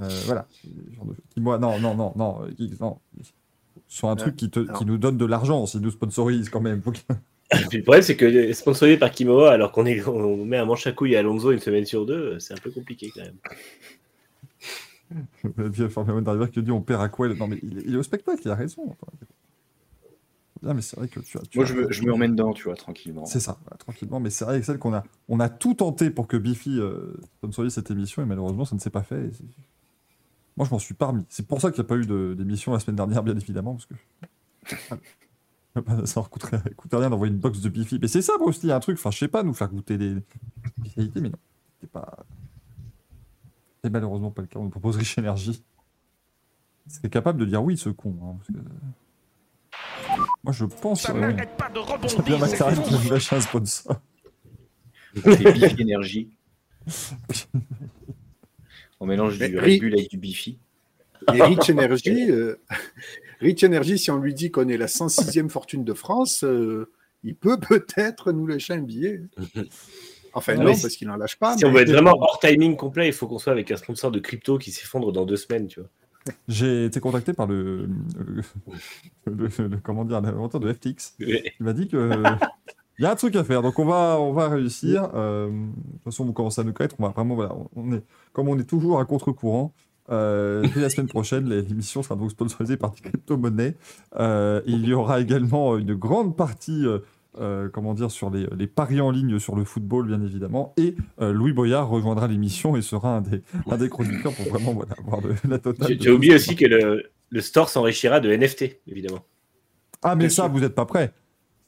euh, 0.00 0.08
voilà. 0.26 0.46
Genre 0.94 1.06
de- 1.06 1.16
Dis-moi, 1.34 1.58
non, 1.58 1.80
non, 1.80 1.94
non, 1.96 2.12
non, 2.14 2.42
euh, 2.44 2.50
Geeks, 2.56 2.78
non. 2.78 2.98
Sur 3.88 4.08
un 4.08 4.12
Euh, 4.12 4.16
truc 4.16 4.36
qui, 4.36 4.48
te, 4.50 4.60
qui 4.78 4.84
nous 4.84 4.98
donne 4.98 5.16
de 5.18 5.24
l'argent, 5.24 5.66
s'il 5.66 5.80
nous 5.80 5.90
sponsorise 5.90 6.48
quand 6.50 6.60
même. 6.60 6.82
Faut 6.82 6.92
puis 7.68 7.78
le 7.78 7.82
problème, 7.82 8.02
c'est 8.02 8.16
que 8.16 8.52
sponsorisé 8.52 8.96
par 8.96 9.10
Kimoa, 9.10 9.52
alors 9.52 9.72
qu'on 9.72 9.86
est, 9.86 10.06
on 10.06 10.44
met 10.44 10.56
un 10.58 10.64
manche 10.64 10.86
à 10.86 10.92
couilles 10.92 11.16
à 11.16 11.20
Alonso 11.20 11.50
une 11.52 11.58
semaine 11.60 11.84
sur 11.86 12.06
deux, 12.06 12.38
c'est 12.38 12.54
un 12.54 12.58
peu 12.62 12.70
compliqué 12.70 13.10
quand 13.14 13.22
même. 13.22 13.36
La 15.58 15.68
vieille 15.68 15.90
Formule 15.90 16.14
1 16.16 16.22
d'arriver 16.22 16.48
qui 16.50 16.62
dit 16.62 16.70
on 16.70 16.80
perd 16.80 17.02
à 17.02 17.08
quoi? 17.08 17.28
Non, 17.28 17.46
mais 17.46 17.58
il 17.62 17.78
est, 17.78 17.82
il 17.86 17.94
est 17.94 17.98
au 17.98 18.02
spectacle, 18.02 18.40
il 18.44 18.50
a 18.50 18.54
raison. 18.54 18.96
Bien, 20.62 20.74
mais 20.74 20.80
c'est 20.82 20.96
vrai 20.96 21.08
que 21.08 21.20
tu 21.20 21.36
as. 21.38 21.42
tu 21.42 21.58
Moi, 21.58 21.64
as- 21.66 21.68
je 21.68 21.74
me, 21.74 21.90
je 21.92 22.02
me 22.02 22.12
remets 22.12 22.28
dedans, 22.28 22.52
tu 22.52 22.64
vois, 22.64 22.76
tranquillement. 22.76 23.26
C'est 23.26 23.40
ça, 23.40 23.58
tranquillement. 23.78 24.20
Mais 24.20 24.30
c'est 24.30 24.44
vrai 24.44 24.60
que 24.60 24.66
celle 24.66 24.78
qu'on 24.78 24.94
a, 24.94 25.02
on 25.28 25.40
a 25.40 25.48
tout 25.48 25.74
tenté 25.74 26.10
pour 26.10 26.28
que 26.28 26.36
Biffy 26.36 26.78
euh, 26.78 27.14
sponsorise 27.38 27.74
cette 27.74 27.90
émission 27.90 28.22
et 28.22 28.26
malheureusement 28.26 28.64
ça 28.64 28.74
ne 28.76 28.80
s'est 28.80 28.90
pas 28.90 29.02
fait. 29.02 29.30
Moi 30.56 30.66
je 30.66 30.70
m'en 30.70 30.78
suis 30.78 30.94
pas 30.94 31.06
remis. 31.06 31.24
C'est 31.28 31.46
pour 31.46 31.60
ça 31.60 31.70
qu'il 31.70 31.82
n'y 31.82 31.86
a 31.86 31.88
pas 31.88 31.96
eu 31.96 32.06
d'émission 32.36 32.72
la 32.72 32.78
semaine 32.78 32.96
dernière, 32.96 33.22
bien 33.22 33.36
évidemment, 33.36 33.72
parce 33.74 33.86
que 33.86 33.94
ça 36.04 36.20
ne 36.20 36.26
coûterait, 36.26 36.60
coûterait 36.76 37.00
rien 37.00 37.10
d'envoyer 37.10 37.32
une 37.32 37.38
box 37.38 37.60
de 37.60 37.68
Biffy. 37.68 37.98
Mais 38.00 38.08
c'est 38.08 38.22
ça, 38.22 38.34
y 38.62 38.70
a 38.70 38.76
un 38.76 38.80
truc. 38.80 38.98
Enfin, 38.98 39.10
je 39.10 39.18
sais 39.18 39.28
pas, 39.28 39.42
nous 39.42 39.54
faire 39.54 39.68
goûter 39.68 39.96
des 39.96 40.16
spécialités, 40.78 41.20
mais 41.20 41.30
non, 41.30 41.38
c'est 41.80 41.90
pas. 41.90 42.26
C'est 43.82 43.90
malheureusement 43.90 44.30
pas 44.30 44.42
le 44.42 44.48
cas. 44.48 44.58
On 44.58 44.64
nous 44.64 44.70
propose 44.70 44.96
Rich 44.96 45.18
Energy. 45.18 45.64
C'est 46.86 47.08
capable 47.10 47.40
de 47.40 47.44
dire 47.46 47.62
oui, 47.62 47.76
ce 47.76 47.88
con. 47.88 48.14
hein, 48.22 48.36
parce 48.38 48.48
que- 48.48 50.22
Moi 50.44 50.52
je 50.52 50.64
pense. 50.64 51.02
Ça 51.02 51.14
euh, 51.14 51.32
pas 51.56 51.68
de 51.68 51.74
Bien 51.74 51.82
rebondir. 51.82 52.38
McLaren 52.38 52.82
qui 52.82 52.94
nous 52.94 53.10
lâche 53.10 53.32
un 53.32 53.40
sponsor. 53.40 54.00
C'est 55.14 55.52
Biffy 55.52 55.80
Énergie. 55.82 56.30
On 59.00 59.06
mélange 59.06 59.38
du 59.38 59.58
Red 59.58 59.80
Bull 59.80 59.94
avec 59.94 60.10
du 60.10 60.16
Biffy. 60.18 60.58
Et 61.34 61.42
Rich 61.42 61.70
Energy, 61.70 62.30
euh, 62.30 62.56
Rich 63.40 63.64
Energy, 63.64 63.98
si 63.98 64.10
on 64.10 64.18
lui 64.18 64.34
dit 64.34 64.50
qu'on 64.50 64.68
est 64.68 64.76
la 64.76 64.86
106e 64.86 65.48
fortune 65.48 65.84
de 65.84 65.94
France, 65.94 66.44
euh, 66.44 66.90
il 67.24 67.34
peut 67.36 67.58
peut-être 67.58 68.32
nous 68.32 68.46
lâcher 68.46 68.74
un 68.74 68.82
billet. 68.82 69.22
Enfin, 70.34 70.54
Ah 70.56 70.62
non, 70.64 70.72
parce 70.72 70.96
qu'il 70.96 71.08
n'en 71.08 71.16
lâche 71.16 71.36
pas. 71.38 71.56
si 71.58 71.64
on 71.64 71.72
veut 71.72 71.80
être 71.82 71.90
vraiment 71.92 72.16
hors 72.20 72.38
timing 72.40 72.76
complet, 72.76 73.06
il 73.08 73.12
faut 73.12 73.26
qu'on 73.26 73.38
soit 73.38 73.52
avec 73.52 73.70
un 73.70 73.76
sponsor 73.76 74.10
de 74.10 74.18
crypto 74.18 74.58
qui 74.58 74.70
s'effondre 74.70 75.12
dans 75.12 75.24
deux 75.26 75.36
semaines, 75.36 75.66
tu 75.66 75.80
vois. 75.80 75.88
J'ai 76.48 76.84
été 76.86 77.00
contacté 77.00 77.32
par 77.32 77.46
le, 77.48 77.88
le, 78.18 78.42
le- 79.26 79.68
le- 79.68 79.76
comment 79.82 80.04
dire, 80.04 80.20
l'inventeur 80.20 80.60
de 80.60 80.72
FTX. 80.72 81.14
Il 81.18 81.42
m'a 81.60 81.72
dit 81.72 81.88
que 81.88 82.10
il 82.98 83.02
y 83.02 83.06
a 83.06 83.10
un 83.10 83.16
truc 83.16 83.34
à 83.36 83.44
faire, 83.44 83.60
donc 83.62 83.78
on 83.78 83.84
va, 83.84 84.18
on 84.20 84.32
va 84.32 84.48
réussir. 84.48 85.10
Euh, 85.14 85.48
de 85.48 85.52
toute 85.94 86.04
façon, 86.04 86.24
vous 86.24 86.32
commencez 86.32 86.60
à 86.60 86.64
nous 86.64 86.72
connaître. 86.72 86.94
On 86.98 87.02
va 87.02 87.08
vraiment, 87.10 87.34
voilà, 87.34 87.54
on 87.74 87.92
est, 87.92 88.02
comme 88.32 88.48
on 88.48 88.58
est 88.58 88.64
toujours 88.68 89.00
à 89.00 89.04
contre-courant. 89.04 89.74
Euh, 90.10 90.66
dès 90.74 90.80
la 90.80 90.90
semaine 90.90 91.08
prochaine, 91.08 91.48
l'émission 91.48 92.02
sera 92.02 92.16
donc 92.16 92.30
sponsorisée 92.30 92.76
par 92.76 92.90
des 92.92 93.00
crypto-monnaies. 93.00 93.76
Euh, 94.18 94.60
il 94.66 94.84
y 94.86 94.92
aura 94.92 95.20
également 95.20 95.76
une 95.78 95.94
grande 95.94 96.36
partie, 96.36 96.84
euh, 96.86 96.98
euh, 97.40 97.68
comment 97.68 97.94
dire, 97.94 98.10
sur 98.10 98.28
les, 98.30 98.46
les 98.56 98.66
paris 98.66 99.00
en 99.00 99.10
ligne 99.10 99.38
sur 99.38 99.54
le 99.56 99.64
football, 99.64 100.06
bien 100.08 100.20
évidemment. 100.22 100.74
Et 100.76 100.96
euh, 101.20 101.32
Louis 101.32 101.52
Boyard 101.52 101.88
rejoindra 101.88 102.26
l'émission 102.26 102.76
et 102.76 102.82
sera 102.82 103.16
un 103.16 103.20
des, 103.20 103.42
un 103.70 103.76
des 103.76 103.88
chroniqueurs 103.88 104.34
pour 104.34 104.46
vraiment 104.46 104.72
voilà, 104.72 104.94
avoir 104.98 105.20
la 105.48 105.58
totale. 105.58 105.96
Tout 105.96 106.08
oublié 106.08 106.34
aussi 106.34 106.56
que 106.56 106.66
le, 106.66 107.04
le 107.30 107.40
store 107.40 107.68
s'enrichira 107.68 108.20
de 108.20 108.34
NFT, 108.34 108.80
évidemment. 108.88 109.24
Ah, 110.02 110.16
mais 110.16 110.24
Bien 110.24 110.28
ça, 110.30 110.42
sûr. 110.42 110.52
vous 110.52 110.60
n'êtes 110.60 110.74
pas 110.74 110.84
prêts. 110.84 111.12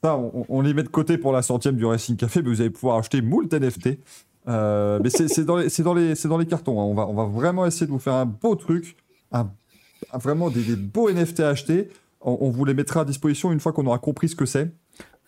Ça, 0.03 0.17
on, 0.17 0.45
on 0.49 0.61
les 0.61 0.73
met 0.73 0.83
de 0.83 0.89
côté 0.89 1.17
pour 1.17 1.31
la 1.31 1.41
centième 1.41 1.77
du 1.77 1.85
Racing 1.85 2.17
Café, 2.17 2.41
mais 2.43 2.49
vous 2.49 2.61
allez 2.61 2.69
pouvoir 2.69 2.97
acheter 2.97 3.21
moult 3.21 3.51
NFT. 3.51 3.97
Euh, 4.47 4.99
mais 5.03 5.09
c'est 5.09 5.43
dans, 5.45 5.57
les- 5.57 5.69
dans, 5.83 5.93
dans 6.29 6.37
cartons. 6.45 6.79
hein. 6.79 6.83
On, 6.83 6.93
va, 6.93 7.07
on 7.07 7.13
va 7.13 7.25
vraiment 7.25 7.65
essayer 7.65 7.85
de 7.87 7.91
vous 7.91 7.99
faire 7.99 8.13
un 8.13 8.25
beau 8.25 8.55
truc, 8.55 8.95
un, 9.31 9.49
un- 10.11 10.17
vraiment 10.17 10.49
des, 10.49 10.63
des 10.63 10.75
beaux 10.75 11.09
NFT 11.11 11.39
à 11.41 11.49
acheter. 11.49 11.89
On, 12.21 12.37
on 12.41 12.49
vous 12.49 12.65
les 12.65 12.73
mettra 12.73 13.01
à 13.01 13.05
disposition 13.05 13.51
une 13.51 13.59
fois 13.59 13.73
qu'on 13.73 13.85
aura 13.87 13.99
compris 13.99 14.29
ce 14.29 14.35
que 14.35 14.45
c'est. 14.45 14.71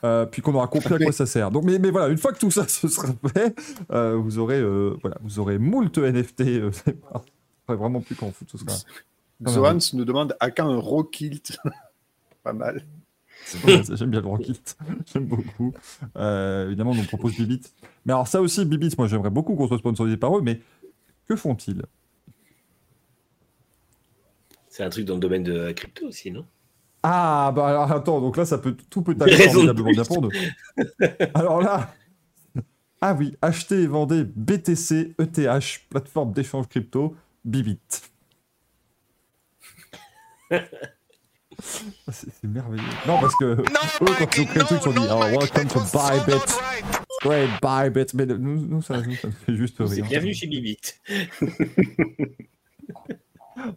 euh, 0.03 0.25
puis 0.27 0.41
qu'on 0.43 0.53
aura 0.53 0.67
compris 0.67 0.93
à 0.93 0.97
quoi 0.99 1.11
ça 1.11 1.25
sert. 1.25 1.49
Donc, 1.51 1.63
mais, 1.63 1.79
mais 1.79 1.89
voilà, 1.89 2.09
une 2.09 2.17
fois 2.19 2.31
que 2.31 2.39
tout 2.39 2.51
ça 2.51 2.67
se 2.67 2.87
sera 2.87 3.07
fait, 3.33 3.55
euh, 3.91 4.15
vous 4.15 4.37
aurez, 4.37 4.61
voilà, 5.01 5.17
vous 5.21 5.39
aurez 5.39 5.57
moult 5.57 5.97
NFT. 5.97 6.43
vraiment 7.67 8.01
plus 8.01 8.15
qu'en 8.15 8.31
foot. 8.31 8.47
Ce 8.51 8.57
sera, 8.57 8.71
Zohans 9.47 9.77
nous 9.93 10.05
demande 10.05 10.35
à 10.39 10.51
quand 10.51 10.67
un 10.69 10.79
raw 10.79 11.03
kilt 11.03 11.57
Pas 12.43 12.53
mal. 12.53 12.83
J'aime 13.95 14.09
bien 14.09 14.21
le 14.21 14.27
Rocket. 14.27 14.77
J'aime 15.11 15.25
beaucoup. 15.25 15.73
Euh, 16.17 16.67
évidemment, 16.67 16.91
on 16.91 16.95
nous 16.95 17.05
propose 17.05 17.35
Bibit. 17.35 17.61
Mais 18.05 18.13
alors, 18.13 18.27
ça 18.27 18.41
aussi, 18.41 18.65
Bibit, 18.65 18.93
moi, 18.97 19.07
j'aimerais 19.07 19.29
beaucoup 19.29 19.55
qu'on 19.55 19.67
soit 19.67 19.77
sponsorisé 19.77 20.17
par 20.17 20.37
eux, 20.37 20.41
mais 20.41 20.61
que 21.27 21.35
font-ils? 21.35 21.83
C'est 24.69 24.83
un 24.83 24.89
truc 24.89 25.05
dans 25.05 25.15
le 25.15 25.19
domaine 25.19 25.43
de 25.43 25.53
la 25.53 25.73
crypto 25.73 26.07
aussi, 26.07 26.31
non? 26.31 26.45
Ah, 27.03 27.51
bah 27.55 27.67
alors, 27.67 27.91
attends, 27.91 28.21
donc 28.21 28.37
là, 28.37 28.45
ça 28.45 28.57
peut, 28.57 28.75
tout 28.89 29.01
peut 29.01 29.15
aller 29.21 29.35
formidablement 29.35 29.91
bien 29.91 30.03
pour 30.03 30.21
nous. 30.21 30.31
Alors 31.33 31.61
là, 31.61 31.93
ah 33.01 33.13
oui, 33.13 33.35
achetez 33.41 33.83
et 33.83 33.87
vendez 33.87 34.23
BTC, 34.23 35.15
ETH, 35.19 35.87
plateforme 35.89 36.33
d'échange 36.33 36.67
crypto, 36.67 37.15
Bibit. 37.45 37.79
C'est 42.11 42.43
merveilleux. 42.43 42.83
Non, 43.07 43.19
parce 43.19 43.35
que 43.35 43.45
eux, 43.45 43.63
quand 43.99 44.37
ils 44.37 44.41
ont 44.41 44.45
créé 44.45 44.59
le 44.59 44.65
truc, 44.65 44.79
ils 44.83 44.89
ont 44.89 44.93
dit, 44.93 45.07
oh, 45.09 45.19
welcome 45.19 45.67
to 45.67 45.79
Bybit. 45.79 46.53
Great 47.23 47.49
buy, 47.61 47.89
bet. 47.89 48.05
Mais 48.13 48.25
nous, 48.27 48.67
nous, 48.67 48.81
ça, 48.81 49.01
nous, 49.01 49.15
ça 49.15 49.29
fait 49.31 49.55
juste 49.55 49.75
C'est 49.87 49.95
rire. 49.95 50.05
bienvenue 50.05 50.33
chez 50.33 50.47
Bibit. 50.47 50.77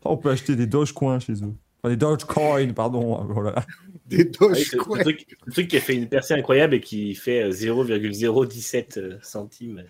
On 0.04 0.16
peut 0.18 0.30
acheter 0.30 0.54
des 0.56 0.66
Dogecoin 0.66 1.18
chez 1.20 1.32
eux. 1.32 1.54
Enfin, 1.82 1.88
des 1.88 1.96
Dogecoin, 1.96 2.72
pardon. 2.75 3.25
Voilà. 3.25 3.64
Des 4.06 4.30
Ah 4.40 4.46
quoi. 4.46 4.54
ce 4.99 5.02
truc, 5.02 5.37
ce 5.46 5.50
truc 5.52 5.68
qui 5.68 5.76
a 5.76 5.80
fait 5.80 5.94
une 5.94 6.08
percée 6.08 6.34
incroyable 6.34 6.75
et 6.75 6.80
qui 6.80 7.14
fait 7.14 7.44
euh, 7.44 7.52
0,017 7.52 8.96
euh, 8.96 9.18
centimes. 9.22 9.84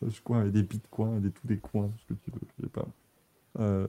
Dogecoin 0.00 0.46
et 0.46 0.50
des 0.50 0.62
bitcoins 0.62 1.16
et 1.18 1.22
des, 1.22 1.30
tous 1.32 1.46
des 1.48 1.56
coins, 1.56 1.90
ce 1.98 2.14
que 2.14 2.18
tu 2.24 2.30
veux. 2.30 2.40
Je 2.58 2.62
sais 2.64 2.70
pas. 2.70 2.86
Euh, 3.58 3.88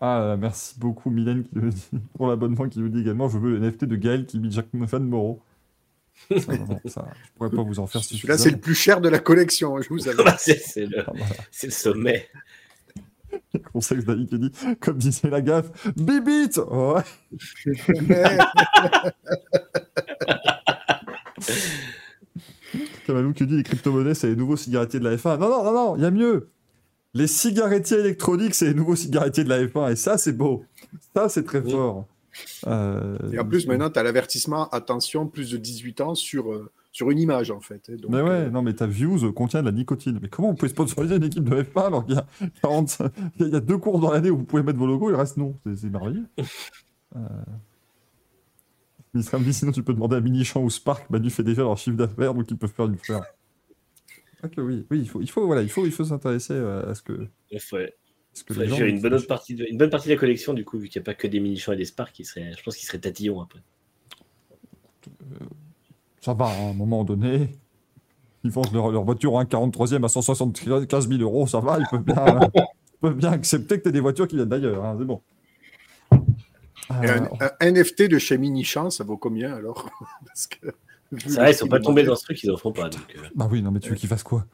Ah, 0.00 0.36
merci 0.38 0.78
beaucoup, 0.78 1.10
Mylène, 1.10 1.44
qui 1.44 1.56
me 1.58 1.70
dit, 1.70 1.88
pour 2.14 2.28
l'abonnement, 2.28 2.68
qui 2.68 2.80
me 2.80 2.88
dit 2.90 3.00
également 3.00 3.28
Je 3.28 3.38
veux 3.38 3.56
le 3.56 3.60
NFT 3.66 3.84
de 3.86 3.96
Gaël 3.96 4.26
qui 4.26 4.38
mit 4.38 4.50
Jack 4.52 4.66
Fan 4.86 5.04
Moreau. 5.04 5.42
Ça, 6.38 6.56
non, 6.56 6.80
ça, 6.86 7.08
je 7.24 7.30
pourrais 7.36 7.50
pas 7.50 7.62
vous 7.62 7.78
en 7.78 7.86
faire 7.86 8.02
Celui-là, 8.02 8.38
c'est 8.38 8.50
le 8.50 8.56
plus 8.58 8.74
cher 8.74 9.00
de 9.00 9.08
la 9.08 9.18
collection, 9.18 9.80
je 9.82 9.88
vous 9.90 10.08
avais. 10.08 10.22
c'est 10.38 10.86
le, 10.86 11.00
Ah, 11.00 11.12
voilà. 11.14 11.34
le 11.62 11.70
sommet. 11.70 12.28
Conseil 13.72 14.02
David 14.04 14.28
qui 14.28 14.38
dit, 14.38 14.52
comme 14.80 14.96
disait 14.96 15.28
la 15.28 15.40
gaffe, 15.42 15.70
Bibit 15.96 16.58
Ouais. 16.70 17.02
Kamalou 23.06 23.32
qui 23.32 23.46
dit 23.46 23.56
les 23.56 23.62
crypto-monnaies, 23.62 24.14
c'est 24.14 24.28
les 24.28 24.36
nouveaux 24.36 24.56
cigarettiers 24.56 25.00
de 25.00 25.04
la 25.08 25.16
F1. 25.16 25.38
Non, 25.38 25.48
non, 25.48 25.64
non, 25.64 25.72
non, 25.72 25.96
il 25.96 26.02
y 26.02 26.06
a 26.06 26.10
mieux. 26.10 26.48
Les 27.16 27.26
cigarettiers 27.26 27.98
électroniques, 27.98 28.54
c'est 28.54 28.66
les 28.66 28.74
nouveaux 28.74 28.96
cigarettiers 28.96 29.42
de 29.44 29.48
la 29.48 29.64
F1. 29.64 29.92
Et 29.92 29.96
ça, 29.96 30.18
c'est 30.18 30.32
beau. 30.32 30.64
Ça, 31.14 31.28
c'est 31.30 31.44
très 31.44 31.60
Oui. 31.60 31.70
fort. 31.72 32.06
Euh, 32.66 33.16
Et 33.32 33.38
en 33.38 33.44
plus, 33.46 33.66
maintenant, 33.66 33.88
tu 33.88 33.98
as 33.98 34.02
l'avertissement, 34.02 34.68
attention, 34.68 35.26
plus 35.26 35.50
de 35.50 35.56
18 35.56 36.02
ans 36.02 36.14
sur, 36.14 36.52
euh, 36.52 36.70
sur 36.92 37.10
une 37.10 37.18
image, 37.18 37.50
en 37.50 37.60
fait. 37.60 37.80
hein. 37.88 37.96
Donc, 37.98 38.10
Mais 38.10 38.20
ouais, 38.20 38.28
euh, 38.30 38.50
non, 38.50 38.60
mais 38.60 38.74
ta 38.74 38.86
views 38.86 39.32
contient 39.32 39.60
de 39.62 39.66
la 39.66 39.72
nicotine. 39.72 40.18
Mais 40.20 40.28
comment 40.28 40.50
vous 40.50 40.56
pouvez 40.56 40.68
sponsoriser 40.68 41.16
une 41.16 41.24
équipe 41.24 41.44
de 41.48 41.62
F1 41.62 41.86
alors 41.86 42.04
qu'il 42.04 42.16
y 42.16 42.18
a 42.18 42.26
40 42.62 42.98
il 43.40 43.48
y 43.48 43.56
a 43.56 43.60
deux 43.60 43.78
courses 43.78 44.02
dans 44.02 44.12
l'année 44.12 44.28
où 44.30 44.36
vous 44.36 44.44
pouvez 44.44 44.62
mettre 44.62 44.78
vos 44.78 44.86
logos 44.86 45.08
et 45.08 45.12
le 45.12 45.18
reste 45.18 45.38
non 45.38 45.54
C'est 45.74 45.88
merveilleux. 45.88 46.26
Dit 49.14 49.54
sinon 49.54 49.72
tu 49.72 49.82
peux 49.82 49.94
demander 49.94 50.16
à 50.16 50.20
Minichamp 50.20 50.60
ou 50.62 50.68
Spark, 50.68 51.08
Manu 51.08 51.30
fait 51.30 51.42
déjà 51.42 51.62
leur 51.62 51.78
chiffre 51.78 51.96
d'affaires 51.96 52.34
donc 52.34 52.50
ils 52.50 52.56
peuvent 52.58 52.70
faire 52.72 52.88
du 52.88 52.98
faire. 52.98 53.22
Ok, 54.44 54.52
oui, 54.58 54.86
oui, 54.90 55.00
il 55.00 55.08
faut, 55.08 55.20
il 55.20 55.30
faut, 55.30 55.46
voilà, 55.46 55.62
il 55.62 55.68
faut, 55.68 55.86
il 55.86 55.92
faut 55.92 56.04
s'intéresser 56.04 56.52
euh, 56.54 56.90
à 56.90 56.94
ce 56.94 57.02
que, 57.02 57.26
Ouais. 57.72 57.94
ce 58.32 58.44
que 58.44 58.52
les 58.54 58.68
gens. 58.68 58.84
une 58.84 59.00
bonne, 59.00 59.14
autre 59.14 59.26
partie 59.26 59.54
de, 59.54 59.64
une 59.68 59.78
bonne 59.78 59.90
partie 59.90 60.08
de 60.08 60.14
la 60.14 60.20
collection, 60.20 60.52
du 60.52 60.64
coup, 60.64 60.78
vu 60.78 60.88
qu'il 60.88 61.00
n'y 61.00 61.04
a 61.04 61.06
pas 61.06 61.14
que 61.14 61.26
des 61.26 61.40
mini-champs 61.40 61.72
et 61.72 61.76
des 61.76 61.84
sparks, 61.86 62.12
qui 62.12 62.24
seraient, 62.24 62.52
je 62.56 62.62
pense 62.62 62.76
qu'ils 62.76 62.86
seraient 62.86 62.98
tatillons 62.98 63.40
un 63.40 63.46
peu. 63.46 63.58
Ça 66.20 66.34
va, 66.34 66.46
à 66.46 66.60
un 66.70 66.74
moment 66.74 67.04
donné. 67.04 67.56
Ils 68.44 68.50
vendent 68.50 68.72
leur, 68.72 68.90
leur 68.92 69.04
voiture 69.04 69.34
en 69.34 69.42
43e 69.42 70.04
à 70.04 70.08
175 70.08 71.08
000 71.08 71.20
euros, 71.20 71.46
ça 71.46 71.58
va, 71.60 71.78
ils 71.80 71.86
peuvent 71.90 72.04
bien, 72.04 72.40
ils 72.54 72.98
peuvent 73.00 73.16
bien 73.16 73.32
accepter 73.32 73.78
que 73.78 73.84
tu 73.84 73.92
des 73.92 74.00
voitures 74.00 74.28
qui 74.28 74.36
viennent 74.36 74.48
d'ailleurs, 74.48 74.84
hein, 74.84 74.96
c'est 74.98 75.04
bon. 75.04 75.22
Euh, 76.92 77.20
un, 77.40 77.50
un 77.60 77.72
NFT 77.72 78.02
de 78.02 78.18
chez 78.18 78.38
Minichamp, 78.38 78.90
ça 78.90 79.02
vaut 79.02 79.16
combien 79.16 79.52
alors? 79.54 79.90
Parce 80.26 80.46
que, 80.46 80.66
vu 80.66 80.72
C'est 81.18 81.30
vrai, 81.34 81.52
ils 81.52 81.54
sont 81.54 81.68
pas 81.68 81.80
tombés 81.80 82.02
dans 82.02 82.16
ce 82.16 82.24
truc, 82.24 82.42
ils 82.42 82.50
en 82.50 82.56
font 82.56 82.72
pas. 82.72 82.88
Donc, 82.88 83.00
euh. 83.16 83.20
Bah 83.34 83.48
oui, 83.50 83.62
non, 83.62 83.70
mais 83.70 83.80
tu 83.80 83.90
veux 83.90 83.94
qu'ils 83.96 84.08
fassent 84.08 84.22
quoi? 84.22 84.46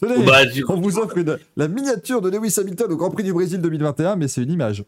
Tenez, 0.00 0.24
bah, 0.24 0.46
du 0.46 0.64
coup- 0.64 0.72
on 0.72 0.80
vous 0.80 0.98
offre 0.98 1.18
une- 1.18 1.38
la 1.56 1.68
miniature 1.68 2.20
de 2.20 2.30
Lewis 2.30 2.54
Hamilton 2.58 2.92
au 2.92 2.96
Grand 2.96 3.10
Prix 3.10 3.24
du 3.24 3.32
Brésil 3.32 3.60
2021, 3.60 4.16
mais 4.16 4.28
c'est 4.28 4.42
une 4.42 4.52
image. 4.52 4.84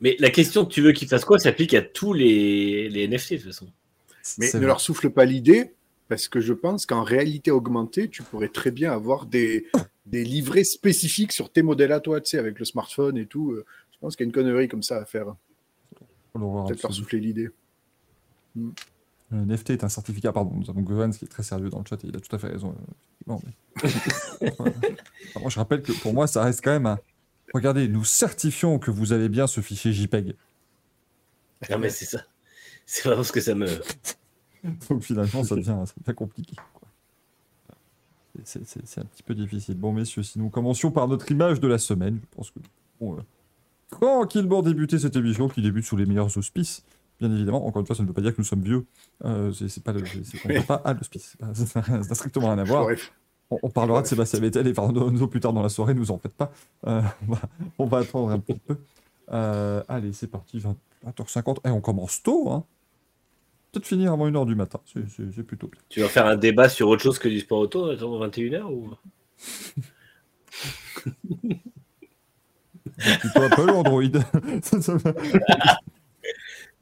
Mais 0.00 0.16
la 0.18 0.30
question, 0.30 0.64
tu 0.64 0.80
veux 0.82 0.92
qu'ils 0.92 1.06
fassent 1.08 1.24
quoi, 1.24 1.38
s'applique 1.38 1.74
à 1.74 1.82
tous 1.82 2.12
les, 2.12 2.88
les 2.88 3.04
NFT, 3.06 3.32
de 3.34 3.36
toute 3.38 3.46
façon. 3.52 3.68
Mais 4.38 4.46
ne 4.46 4.52
vrai. 4.58 4.66
leur 4.66 4.80
souffle 4.80 5.10
pas 5.10 5.24
l'idée, 5.24 5.74
parce 6.08 6.28
que 6.28 6.40
je 6.40 6.52
pense 6.52 6.86
qu'en 6.86 7.02
réalité 7.04 7.50
augmentée, 7.50 8.08
tu 8.08 8.22
pourrais 8.22 8.48
très 8.48 8.70
bien 8.70 8.90
avoir 8.92 9.26
des, 9.26 9.66
des 10.06 10.24
livrets 10.24 10.64
spécifiques 10.64 11.32
sur 11.32 11.50
tes 11.52 11.62
modèles 11.62 11.92
à 11.92 12.00
toi, 12.00 12.20
tu 12.20 12.30
sais, 12.30 12.38
avec 12.38 12.58
le 12.58 12.64
smartphone 12.64 13.16
et 13.18 13.26
tout. 13.26 13.52
euh, 13.52 13.64
Je 13.92 13.98
pense 14.00 14.16
qu'il 14.16 14.24
y 14.24 14.26
a 14.26 14.28
une 14.28 14.32
connerie 14.32 14.66
comme 14.68 14.82
ça 14.82 14.96
à 14.96 15.04
faire. 15.04 15.26
Peut-être 16.32 16.82
leur 16.82 16.94
souffler 16.94 17.20
l'idée. 17.20 17.50
Le 18.56 18.70
NFT 19.36 19.70
est 19.70 19.84
un 19.84 19.88
certificat, 19.88 20.32
pardon, 20.32 20.52
nous 20.54 20.68
avons 20.70 20.80
Gohan 20.82 21.10
qui 21.10 21.24
est 21.24 21.28
très 21.28 21.42
sérieux 21.42 21.70
dans 21.70 21.78
le 21.78 21.84
chat 21.88 22.02
et 22.04 22.08
il 22.08 22.16
a 22.16 22.20
tout 22.20 22.34
à 22.34 22.38
fait 22.38 22.48
raison. 22.48 22.74
euh, 23.28 23.36
mais... 24.42 24.52
Moi, 25.40 25.50
je 25.50 25.58
rappelle 25.58 25.82
que 25.82 25.92
pour 25.92 26.12
moi, 26.12 26.26
ça 26.26 26.42
reste 26.42 26.62
quand 26.62 26.72
même 26.72 26.86
un... 26.86 26.98
Regardez, 27.54 27.88
nous 27.88 28.04
certifions 28.04 28.78
que 28.78 28.90
vous 28.90 29.12
avez 29.12 29.28
bien 29.28 29.46
ce 29.46 29.60
fichier 29.60 29.92
JPEG. 29.92 30.34
Non, 31.70 31.78
mais 31.78 31.90
c'est 31.90 32.04
ça. 32.04 32.22
C'est 32.86 33.08
vraiment 33.08 33.22
ce 33.22 33.32
que 33.32 33.40
ça 33.40 33.54
me. 33.54 33.66
Donc 34.88 35.02
finalement, 35.02 35.44
ça 35.44 35.54
devient, 35.56 35.78
ça 35.84 35.94
devient 35.98 36.16
compliqué. 36.16 36.56
c'est 38.44 38.98
un 38.98 39.04
petit 39.04 39.22
peu 39.22 39.34
difficile. 39.34 39.76
Bon, 39.76 39.92
messieurs, 39.92 40.22
si 40.22 40.38
nous 40.38 40.50
commencions 40.50 40.90
par 40.90 41.08
notre 41.08 41.30
image 41.30 41.60
de 41.60 41.68
la 41.68 41.78
semaine, 41.78 42.20
je 42.22 42.36
pense 42.36 42.50
que 42.50 42.58
bon, 43.00 43.18
euh, 43.18 43.22
tranquillement 43.90 44.62
débuter 44.62 44.98
cette 44.98 45.16
émission 45.16 45.48
qui 45.48 45.62
débute 45.62 45.84
sous 45.84 45.96
les 45.96 46.06
meilleurs 46.06 46.36
auspices. 46.36 46.84
Bien 47.22 47.32
évidemment, 47.32 47.64
encore 47.64 47.78
une 47.80 47.86
fois, 47.86 47.94
ça 47.94 48.02
ne 48.02 48.08
veut 48.08 48.14
pas 48.14 48.20
dire 48.20 48.32
que 48.32 48.40
nous 48.40 48.44
sommes 48.44 48.62
vieux. 48.62 48.84
Euh, 49.24 49.52
c'est 49.52 49.84
pas 49.84 49.92
le, 49.92 50.00
qu'on 50.00 50.52
va 50.54 50.62
pas 50.62 50.82
à 50.84 50.92
l'hospice. 50.92 51.30
C'est 51.30 51.38
pas- 51.38 51.54
Ça 51.54 51.80
n'a 51.80 52.02
ça 52.02 52.08
n'a 52.08 52.14
strictement 52.16 52.48
rien 52.48 52.58
à 52.58 52.64
voir. 52.64 52.82
Bref. 52.82 53.12
On, 53.50 53.58
on 53.62 53.70
parlera 53.70 54.02
de 54.02 54.08
Sébastien 54.08 54.40
Vettel 54.40 54.66
et 54.66 54.74
Fernando 54.74 55.26
plus 55.28 55.38
tard 55.38 55.52
dans 55.52 55.62
la 55.62 55.68
soirée, 55.68 55.94
nous 55.94 56.10
en 56.10 56.18
faites 56.18 56.34
pas. 56.34 56.50
Euh, 56.88 57.00
on, 57.28 57.32
va, 57.32 57.40
on 57.78 57.84
va 57.86 57.98
attendre 57.98 58.30
un 58.32 58.40
petit 58.40 58.58
peu. 58.58 58.76
Euh, 59.30 59.84
allez, 59.88 60.12
c'est 60.12 60.26
parti, 60.26 60.58
20, 60.58 60.76
20h50. 61.06 61.58
Et 61.64 61.70
on 61.70 61.80
commence 61.80 62.22
tôt, 62.24 62.50
hein. 62.50 62.64
Peut-être 63.70 63.86
finir 63.86 64.12
avant 64.12 64.28
1h 64.28 64.44
du 64.46 64.54
matin, 64.56 64.80
c'est 64.84 65.42
plutôt 65.44 65.68
bien. 65.68 65.80
Tu 65.88 66.00
vas 66.00 66.08
faire 66.08 66.26
un 66.26 66.36
débat 66.36 66.68
sur 66.68 66.88
autre 66.88 67.02
chose 67.02 67.18
que 67.20 67.28
du 67.28 67.38
sport 67.40 67.60
auto 67.60 67.86
à 67.86 67.94
21h 67.94 68.64
ou... 68.64 68.90
Plutôt 73.20 73.42
Apple 73.42 73.70
ou 73.70 73.74
Android 73.76 74.02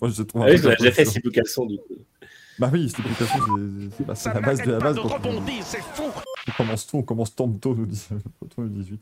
Moi, 0.00 0.10
je 0.10 0.22
trouve 0.22 0.42
Ah 0.42 0.46
oui, 0.50 0.58
peu 0.60 0.66
on 0.66 0.70
l'a 0.70 0.76
déjà 0.76 0.92
fait 0.92 1.04
si 1.04 1.20
caleçon 1.30 1.66
du 1.66 1.76
coup. 1.78 1.94
Bah 2.58 2.68
oui, 2.72 2.90
c'est- 2.90 3.02
c'est 3.96 4.06
bah, 4.06 4.14
c'est 4.14 4.34
la 4.34 4.40
base 4.40 4.62
de 4.62 4.70
la 4.72 4.78
base. 4.78 4.96
quand 4.96 5.26
on- 5.26 5.40
On 6.48 6.52
commence 6.56 6.86
tôt, 6.86 6.98
on 6.98 7.02
commence 7.02 7.34
tôt, 7.34 7.46
nous 7.74 7.86
dit 7.86 8.06
le 8.58 8.68
18. 8.68 9.00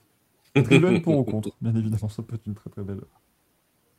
Driven 0.57 1.03
pour 1.03 1.19
ou 1.19 1.25
contre, 1.25 1.51
bien 1.61 1.75
évidemment, 1.75 2.09
ça 2.09 2.23
peut 2.23 2.35
être 2.37 2.47
une 2.47 2.55
très 2.55 2.71
très 2.71 2.83
belle, 2.83 3.01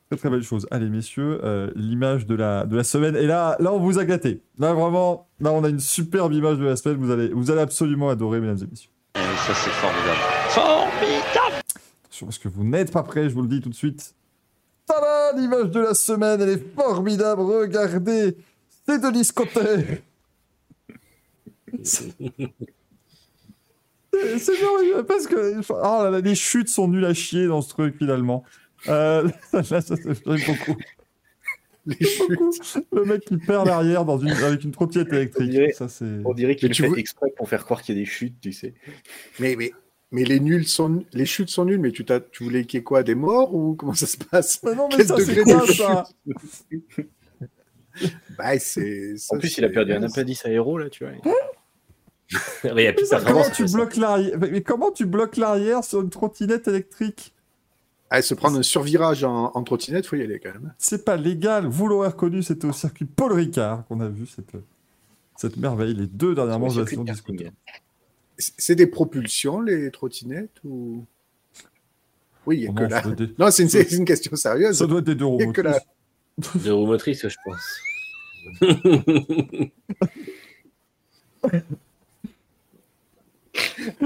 très 0.10 0.18
très 0.18 0.29
belle 0.29 0.44
chose. 0.44 0.65
Allez, 0.72 0.89
messieurs, 0.89 1.39
euh, 1.44 1.72
l'image 1.75 2.25
de 2.25 2.36
la, 2.36 2.65
de 2.65 2.75
la 2.75 2.84
semaine. 2.84 3.15
Et 3.15 3.25
là, 3.27 3.56
là, 3.60 3.74
on 3.74 3.79
vous 3.79 4.00
a 4.00 4.06
gâté. 4.06 4.41
Là, 4.58 4.74
vraiment, 4.74 5.27
là, 5.39 5.51
on 5.51 5.63
a 5.63 5.70
une 5.70 5.79
superbe 5.79 6.32
image 6.34 6.58
de 6.58 6.65
la 6.65 6.75
semaine. 6.75 6.98
Vous 6.98 7.12
allez, 7.12 7.29
vous 7.29 7.51
allez 7.51 7.62
absolument 7.62 8.10
adorer, 8.10 8.39
mesdames 8.39 8.58
et 8.62 8.68
messieurs. 8.70 8.89
Ça, 9.15 9.53
c'est 9.56 9.70
formidable. 9.72 10.20
Formidable 10.50 11.63
Attention, 12.06 12.25
parce 12.27 12.38
que 12.39 12.48
vous 12.48 12.63
n'êtes 12.63 12.91
pas 12.91 13.03
prêts, 13.03 13.29
je 13.29 13.34
vous 13.36 13.41
le 13.41 13.48
dis 13.48 13.62
tout 13.62 13.70
de 13.70 13.75
suite. 13.75 14.15
Tada 14.89 15.34
L'image 15.39 15.69
de 15.69 15.79
la 15.81 15.93
semaine, 15.93 16.41
elle 16.41 16.50
est 16.50 16.75
formidable. 16.75 17.41
Regardez, 17.41 18.36
c'est 18.88 19.00
Denis 19.00 19.29
Cotet. 19.34 20.01
C'est 21.84 22.19
merveilleux 24.62 25.03
parce 25.08 25.27
que 25.27 25.60
oh 25.69 26.03
là 26.03 26.10
là, 26.10 26.19
les 26.19 26.36
chutes 26.36 26.69
sont 26.69 26.88
nulles 26.88 27.05
à 27.05 27.13
chier 27.13 27.48
dans 27.48 27.62
ce 27.62 27.69
truc 27.69 27.96
finalement. 27.98 28.43
Euh, 28.88 29.27
là, 29.53 29.63
ça, 29.63 29.81
ça, 29.81 29.96
j'aime 29.96 30.15
beaucoup. 30.25 30.77
Les 31.86 31.98
beaucoup. 32.27 32.51
chutes. 32.62 32.88
Le 32.91 33.05
mec 33.05 33.24
qui 33.25 33.38
perd 33.38 33.67
l'arrière 33.67 34.05
dans 34.05 34.17
une, 34.17 34.31
avec 34.31 34.63
une 34.63 34.72
trottinette 34.72 35.13
électrique. 35.13 35.48
On 35.48 35.51
dirait- 35.51 35.74
Ça, 35.74 35.88
c'est... 35.88 36.22
On 36.25 36.34
dirait 36.34 36.55
qu'il 36.55 36.74
fait 36.74 36.88
veux- 36.88 37.00
exprès 37.00 37.31
pour 37.38 37.48
faire 37.48 37.63
croire 37.65 37.81
qu'il 37.81 37.96
y 37.96 38.00
a 38.00 38.01
des 38.01 38.05
chutes, 38.10 38.39
tu 38.41 38.51
sais. 38.51 38.74
Mais, 39.39 39.55
mais, 39.55 39.72
mais 40.12 40.24
les 40.24 40.39
nuls 40.39 40.68
sont, 40.68 41.04
les 41.13 41.25
chutes 41.25 41.50
sont 41.50 41.66
nulles, 41.66 41.80
mais 41.80 41.92
tu, 41.92 42.04
t'as, 42.06 42.20
tu 42.20 42.44
voulais 42.44 42.66
qu'il 42.66 42.78
y 42.78 42.82
ait 42.82 42.84
quoi, 42.84 43.04
des 43.04 43.16
morts 43.16 43.54
ou 43.54 43.75
comment 43.75 43.94
ça 43.94 44.08
se 44.08 44.18
passe? 44.18 44.62
Mais 44.63 44.75
non, 44.75 44.88
mais 44.89 44.98
Quel 44.98 45.08
ça, 45.08 45.18
c'est 45.18 45.44
quoi 45.44 45.68
ça? 45.68 46.04
Bah, 48.38 48.58
c'est. 48.60 49.18
ça, 49.18 49.36
En 49.36 49.39
plus, 49.39 49.50
c'est- 49.50 49.62
il 49.62 49.66
a 49.66 49.70
perdu 49.70 49.92
un 49.94 50.04
appendice 50.04 50.46
aéro, 50.46 50.78
là, 50.78 50.89
tu 50.89 51.04
vois. 51.04 51.13
De 52.63 52.74
Mais 52.74 52.96
Comment 53.25 53.50
tu 53.50 53.66
bloques 53.66 53.96
l'arrière 53.98 54.38
mais, 54.39 54.51
mais 54.51 54.62
comment 54.62 54.92
tu 54.92 55.06
bloques 55.06 55.36
l'arrière 55.38 55.84
sur 55.84 56.01
une 56.01 56.10
trottinette 56.12 56.68
électrique? 56.68 57.34
Ah, 58.12 58.22
se 58.22 58.34
prendre 58.36 58.58
un 58.58 58.63
survirage 58.63 59.24
en, 59.24 59.51
en 59.54 59.63
trottinette, 59.63 60.06
faut 60.06 60.16
y 60.16 60.22
aller 60.22 60.39
quand 60.39 60.54
même. 60.54 60.74
C'est 60.78 61.04
pas 61.06 61.16
légal. 61.16 61.68
Vous 61.68 61.88
l'aurez 61.88 62.08
reconnu, 62.10 62.42
c'était 62.44 62.68
au 62.68 62.72
circuit 62.72 63.06
Paul 63.06 63.34
Ricard 63.34 63.86
qu'on 63.88 64.00
a 64.00 64.08
vu 64.08 64.25
cette, 64.28 64.51
cette 65.38 65.58
merveille. 65.58 65.94
Les 65.96 66.08
deux 66.08 66.34
dernières 66.36 66.60
manches 66.60 66.75
de 66.75 66.86
C'est 68.39 68.75
des 68.75 68.88
propulsions, 68.88 69.62
les 69.62 69.91
trottinettes 69.91 70.63
ou... 70.63 71.05
Oui, 72.46 72.58
il 72.58 72.63
y 72.63 72.67
a 72.67 72.72
Oh 72.72 72.74
que 72.74 72.84
non, 73.24 73.34
Non, 73.46 73.51
c'est 73.51 73.63
une, 73.63 73.69
c'est 73.69 73.91
une 73.91 74.05
question 74.05 74.36
sérieuse. 74.36 74.77
ça 74.77 74.88
doit 74.88 75.00
être 75.00 75.05
des 75.05 75.15
deux 75.15 75.25
Il 75.25 75.27
robots. 75.27 75.51
que 75.51 75.62
la- 75.62 75.79
De 76.55 76.72
roue 76.72 76.86
motrice, 76.88 77.27
je 77.27 77.36
pense. 77.46 77.81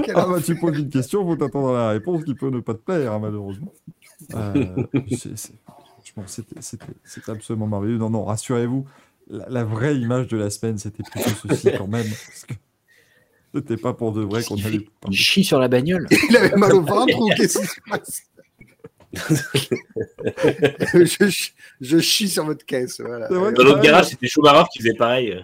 Quelle 0.02 0.14
Ah 0.16 0.26
bah 0.26 0.40
tu 0.44 0.56
poses 0.56 0.78
une 0.78 0.88
question, 0.88 1.24
faut 1.26 1.36
t'attendre 1.36 1.70
à 1.76 1.78
la 1.78 1.88
réponse 1.90 2.24
qui 2.24 2.34
peut 2.34 2.48
ne 2.50 2.60
pas 2.60 2.74
te 2.74 2.78
plaire, 2.80 3.12
hein, 3.12 3.18
malheureusement. 3.18 3.72
Euh, 4.34 4.84
c'est- 5.10 5.36
c'est- 5.36 5.52
franchement, 5.66 6.24
c'était- 6.26 6.60
c'était 6.60 6.86
c'était 7.04 7.30
absolument 7.32 7.66
merveilleux. 7.66 7.98
Non, 7.98 8.10
non, 8.10 8.24
rassurez-vous, 8.24 8.86
la, 9.28 9.48
la 9.48 9.64
vraie 9.64 9.96
image 9.96 10.28
de 10.28 10.36
la 10.36 10.50
semaine, 10.50 10.78
c'était 10.78 11.02
plutôt 11.02 11.30
ceci 11.48 11.70
quand 11.76 11.86
même. 11.88 12.06
Parce 12.06 12.44
que 12.46 12.54
c'était 13.54 13.76
pas 13.76 13.92
pour 13.94 14.12
de 14.12 14.22
vrai 14.22 14.42
qu'on 14.42 14.56
allait. 14.56 14.78
fait- 14.78 14.88
il 15.10 15.16
chie 15.16 15.44
sur 15.44 15.58
la 15.58 15.68
bagnole. 15.68 16.06
Il 16.30 16.36
avait 16.36 16.56
mal 16.56 16.74
au 16.74 16.82
ventre 16.82 17.18
ou 17.20 17.28
qu'est-ce 17.36 17.58
qui 17.58 17.66
se 17.66 17.80
passe 17.88 18.22
je, 20.94 21.04
ch- 21.06 21.54
je 21.80 21.98
chie 21.98 22.28
sur 22.28 22.44
votre 22.44 22.64
caisse. 22.64 23.00
Voilà. 23.00 23.28
Dans 23.28 23.44
l'autre 23.62 23.80
garage, 23.80 24.06
c'était 24.08 24.26
Schumacher 24.26 24.64
qui 24.72 24.80
faisait 24.80 24.94
pareil. 24.94 25.36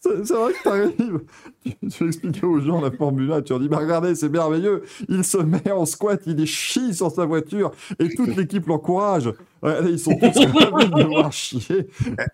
C'est 0.00 0.30
vrai 0.34 0.52
que 0.52 0.62
t'arrives, 0.62 1.20
tu, 1.64 1.88
tu 1.88 2.06
expliquais 2.06 2.44
aux 2.44 2.60
gens 2.60 2.80
la 2.82 2.90
Formule 2.90 3.32
1, 3.32 3.42
tu 3.42 3.52
leur 3.54 3.60
dis, 3.60 3.68
bah 3.68 3.78
regardez, 3.78 4.14
c'est 4.14 4.28
merveilleux, 4.28 4.82
il 5.08 5.24
se 5.24 5.38
met 5.38 5.70
en 5.72 5.84
squat, 5.86 6.20
il 6.26 6.46
chie 6.46 6.94
sur 6.94 7.10
sa 7.10 7.24
voiture, 7.24 7.72
et 7.98 8.08
toute 8.14 8.36
l'équipe 8.36 8.66
l'encourage. 8.66 9.32
Regardez, 9.62 9.92
ils 9.92 9.98
sont 9.98 10.16
tous 10.16 10.44
ravis 10.46 10.90
de 10.90 11.02
voir 11.04 11.32
chier. 11.32 11.88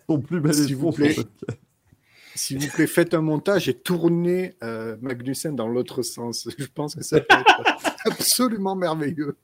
Son 0.09 0.19
plus 0.21 0.41
bel 0.41 0.53
S'il 0.53 0.73
espoir 0.73 0.91
vous 0.91 0.97
plaît. 0.97 1.17
S'il 2.41 2.59
vous 2.59 2.69
plaît, 2.69 2.87
faites 2.87 3.13
un 3.13 3.21
montage 3.21 3.69
et 3.69 3.75
tournez 3.75 4.55
euh, 4.63 4.97
Magnussen 5.03 5.55
dans 5.55 5.69
l'autre 5.69 6.01
sens. 6.03 6.49
Je 6.59 6.67
pense 6.75 6.95
que 6.95 7.03
ça 7.03 7.21
peut 7.21 7.27
être 7.37 7.97
absolument 8.07 8.75
merveilleux. 8.77 9.37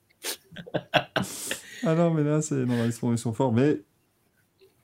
Ah 1.85 1.95
non, 1.95 2.13
mais 2.15 2.25
là, 2.25 2.41
c'est, 2.43 2.55
non, 2.65 2.85
ils, 2.87 2.93
sont, 2.93 3.13
ils 3.13 3.19
sont 3.19 3.33
forts, 3.35 3.53
mais 3.53 3.83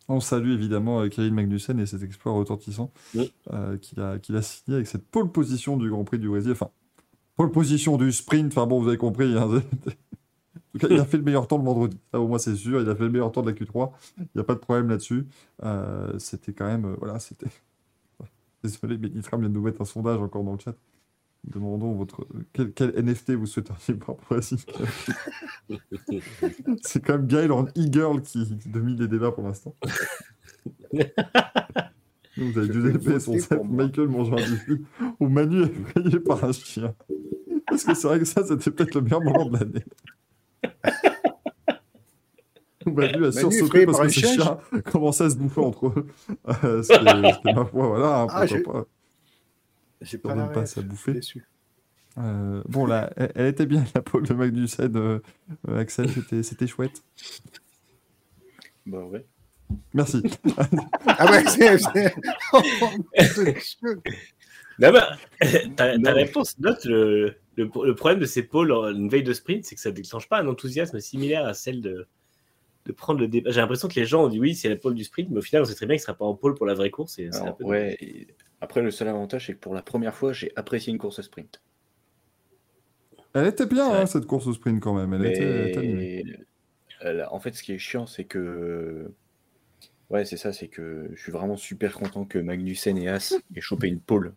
on 0.09 0.21
salue 0.21 0.51
évidemment 0.53 1.01
euh, 1.01 1.09
Kevin 1.09 1.35
Magnussen 1.35 1.81
et 1.81 1.87
cet 1.87 2.03
exploit 2.03 2.33
retentissant 2.33 2.93
Oui. 3.15 3.33
euh, 3.53 3.79
qu'il 3.79 4.01
a, 4.01 4.19
qu'il 4.19 4.37
a 4.37 4.43
signé 4.43 4.75
avec 4.77 4.87
cette 4.87 5.07
pole 5.07 5.33
position 5.33 5.77
du 5.79 5.89
Grand 5.89 6.05
Prix 6.05 6.19
du 6.19 6.29
Brésil. 6.29 6.53
Enfin, 6.53 6.71
pole 7.37 7.51
position 7.51 7.97
du 7.97 8.13
sprint, 8.13 8.53
enfin 8.53 8.67
bon, 8.67 8.81
vous 8.81 8.89
avez 8.89 8.99
compris. 8.99 9.37
hein, 9.39 9.49
c'est- 9.85 9.91
en 10.75 10.79
tout 10.79 10.87
cas, 10.87 10.95
il 10.95 11.01
a 11.01 11.05
fait 11.07 11.17
le 11.17 11.23
meilleur 11.23 11.47
temps 11.49 11.57
le 11.59 11.65
vendredi. 11.65 11.99
Ça, 12.13 12.21
au 12.21 12.29
moins, 12.29 12.39
c'est 12.39 12.57
sûr. 12.57 12.81
Il 12.83 12.89
a 12.91 12.95
fait 12.95 13.05
le 13.05 13.11
meilleur 13.11 13.33
temps 13.33 13.43
de 13.43 13.51
la 13.51 13.57
Q3. 13.57 13.91
Il 14.19 14.27
n'y 14.35 14.41
a 14.41 14.45
pas 14.45 14.55
de 14.55 14.59
problème 14.61 14.89
là-dessus. 14.91 15.27
Euh, 15.65 16.13
c'était 16.19 16.53
quand 16.53 16.67
même. 16.67 16.85
euh, 16.85 16.95
voilà, 16.99 17.19
c'était. 17.19 17.47
Désolé, 18.63 18.99
mais 18.99 19.09
Nitram 19.09 19.41
vient 19.41 19.49
de 19.49 19.55
nous 19.55 19.63
mettre 19.63 19.83
un 19.83 19.85
sondage 19.85 20.21
encore 20.21 20.45
dans 20.45 20.53
le 20.53 20.59
chat. 20.59 20.77
Demandons 21.45 21.95
votre, 21.95 22.25
quel, 22.53 22.73
quel 22.73 22.91
NFT 23.05 23.33
vous 23.33 23.47
souhaiteriez 23.47 23.95
voir 23.95 24.17
pour 24.17 24.37
la 24.37 24.43
C'est 26.83 27.05
quand 27.05 27.15
même 27.15 27.27
Gaël 27.27 27.51
en 27.51 27.65
e-girl 27.65 28.23
qui, 28.23 28.47
domine 28.67 28.97
les 28.97 29.09
débats 29.09 29.33
pour 29.33 29.43
l'instant. 29.43 29.75
Vous 32.37 32.59
avez 32.59 32.69
dû 32.69 32.93
dépayer 32.93 33.19
son 33.19 33.37
set. 33.39 33.61
Michael 33.65 34.09
mange 34.09 34.33
un 34.33 34.37
diffus, 34.37 34.85
ou 35.19 35.29
Manu 35.29 35.65
est 35.65 35.93
payé 35.93 36.21
par 36.21 36.45
un 36.45 36.53
chien. 36.53 36.95
Parce 37.67 37.83
que 37.85 37.95
c'est 37.95 38.07
vrai 38.07 38.21
que 38.21 38.25
ça, 38.25 38.47
c'était 38.47 38.71
peut-être 38.71 38.95
le 38.95 39.01
meilleur 39.01 39.23
moment 39.23 39.47
de 39.47 39.59
l'année. 39.59 39.85
Ou 42.87 42.91
Manu 42.93 43.27
a 43.27 43.33
sursauté 43.33 43.87
parce 43.87 43.99
par 43.99 44.07
que 44.07 44.11
un 44.11 44.13
ses 44.13 44.21
chien, 44.21 44.35
chiens 44.35 44.59
commençaient 44.93 45.25
à 45.25 45.31
se 45.31 45.37
bouffer 45.37 45.61
entre 45.61 45.87
eux. 45.89 46.07
Euh, 46.65 46.83
ce 46.83 46.89
qui 47.43 47.49
est, 47.49 47.53
ma 47.55 47.65
foi, 47.65 47.87
voilà, 47.89 48.21
hein, 48.23 48.27
Ah, 48.31 48.41
pourquoi 48.41 48.47
j'ai- 48.47 48.61
pas. 48.63 48.85
J'ai 50.01 50.19
pas 50.19 50.35
même 50.35 50.51
pas 50.53 50.65
je 50.65 50.81
bouffer. 50.81 51.21
Euh, 52.19 52.63
bon, 52.69 52.85
là, 52.87 53.11
elle, 53.17 53.33
elle 53.37 53.47
était 53.47 53.67
bien, 53.67 53.85
la 53.95 54.03
pole 54.03 54.27
de 54.27 54.35
Magnussen, 54.35 54.97
euh, 54.97 55.21
euh, 55.69 55.79
Axel, 55.79 56.11
c'était- 56.11 56.43
c'était 56.43 56.67
chouette. 56.67 57.03
Bah 58.87 59.05
ouais. 59.05 59.25
Merci. 59.95 60.23
Ah 61.07 61.31
ouais, 61.31 61.45
c'est. 61.47 61.79
c'est- 61.79 62.15
Oh. 62.53 62.61
Non, 64.79 64.93
bah, 64.93 65.17
ta, 65.77 65.97
Non. 65.97 66.03
ta 66.03 66.13
réponse 66.13 66.59
note 66.59 66.85
le, 66.85 67.37
le, 67.57 67.65
le 67.85 67.95
problème 67.95 68.19
de 68.21 68.27
ces 68.27 68.43
pôles 68.43 68.73
en 68.73 68.89
une 68.91 69.09
veille 69.09 69.23
de 69.23 69.33
sprint, 69.33 69.65
c'est 69.65 69.75
que 69.75 69.81
ça 69.81 69.91
ne 69.91 69.95
déclenche 69.95 70.29
pas 70.29 70.41
un 70.41 70.49
enthousiasme 70.49 70.99
similaire 71.01 71.47
à 71.47 71.55
celle 71.55 71.81
de, 71.83 72.07
de 72.87 72.93
prendre 72.93 73.21
le 73.21 73.29
débat. 73.29 73.51
J'ai 73.51 73.61
l'impression 73.61 73.89
que 73.89 73.99
les 73.99 74.07
gens 74.07 74.25
ont 74.25 74.29
dit 74.29 74.41
oui, 74.41 74.55
c'est 74.55 74.69
la 74.69 74.77
pôle 74.77 74.95
du 74.95 75.05
sprint, 75.05 75.31
mais 75.31 75.39
au 75.39 75.43
final, 75.43 75.63
on 75.63 75.65
sait 75.65 75.75
très 75.75 75.87
bien 75.87 75.97
qu'il 75.97 76.03
ne 76.03 76.07
sera 76.07 76.17
pas 76.17 76.25
en 76.25 76.35
pôle 76.35 76.55
pour 76.55 76.67
la 76.67 76.75
vraie 76.75 76.91
course. 76.91 77.19
Et 77.19 77.29
c'est 77.31 77.39
un 77.39 77.45
Alors, 77.45 77.57
peu 77.57 77.65
ouais. 77.65 77.97
et 78.01 78.27
Après, 78.61 78.83
le 78.83 78.91
seul 78.91 79.09
avantage, 79.09 79.47
c'est 79.47 79.55
que 79.55 79.59
pour 79.59 79.75
la 79.75 79.83
première 79.83 80.15
fois, 80.15 80.33
j'ai 80.33 80.53
apprécié 80.57 80.93
une 80.93 80.99
course 80.99 81.21
sprint. 81.21 81.63
Elle 83.35 83.47
était 83.47 83.67
bien, 83.67 83.91
hein, 83.91 84.07
cette 84.07 84.27
course 84.27 84.47
au 84.47 84.53
sprint 84.53 84.81
quand 84.81 84.95
même. 84.95 85.15
Elle 85.15 85.27
était, 85.27 85.71
était 85.71 86.25
euh, 87.05 87.25
en 87.31 87.41
fait, 87.41 87.55
ce 87.55 87.63
qui 87.63 87.73
est 87.73 87.79
chiant, 87.79 88.07
c'est 88.07 88.25
que. 88.25 89.11
Ouais, 90.11 90.25
c'est 90.27 90.37
ça, 90.37 90.53
c'est 90.53 90.69
que 90.69 91.11
je 91.15 91.23
suis 91.23 91.33
vraiment 91.33 91.57
super 91.57 91.95
content 91.95 92.27
que 92.27 92.39
Magnussen 92.39 92.99
et 92.99 93.09
As 93.09 93.35
aient 93.57 93.61
chopé 93.63 93.89
une 93.89 94.01
pole 94.01 94.35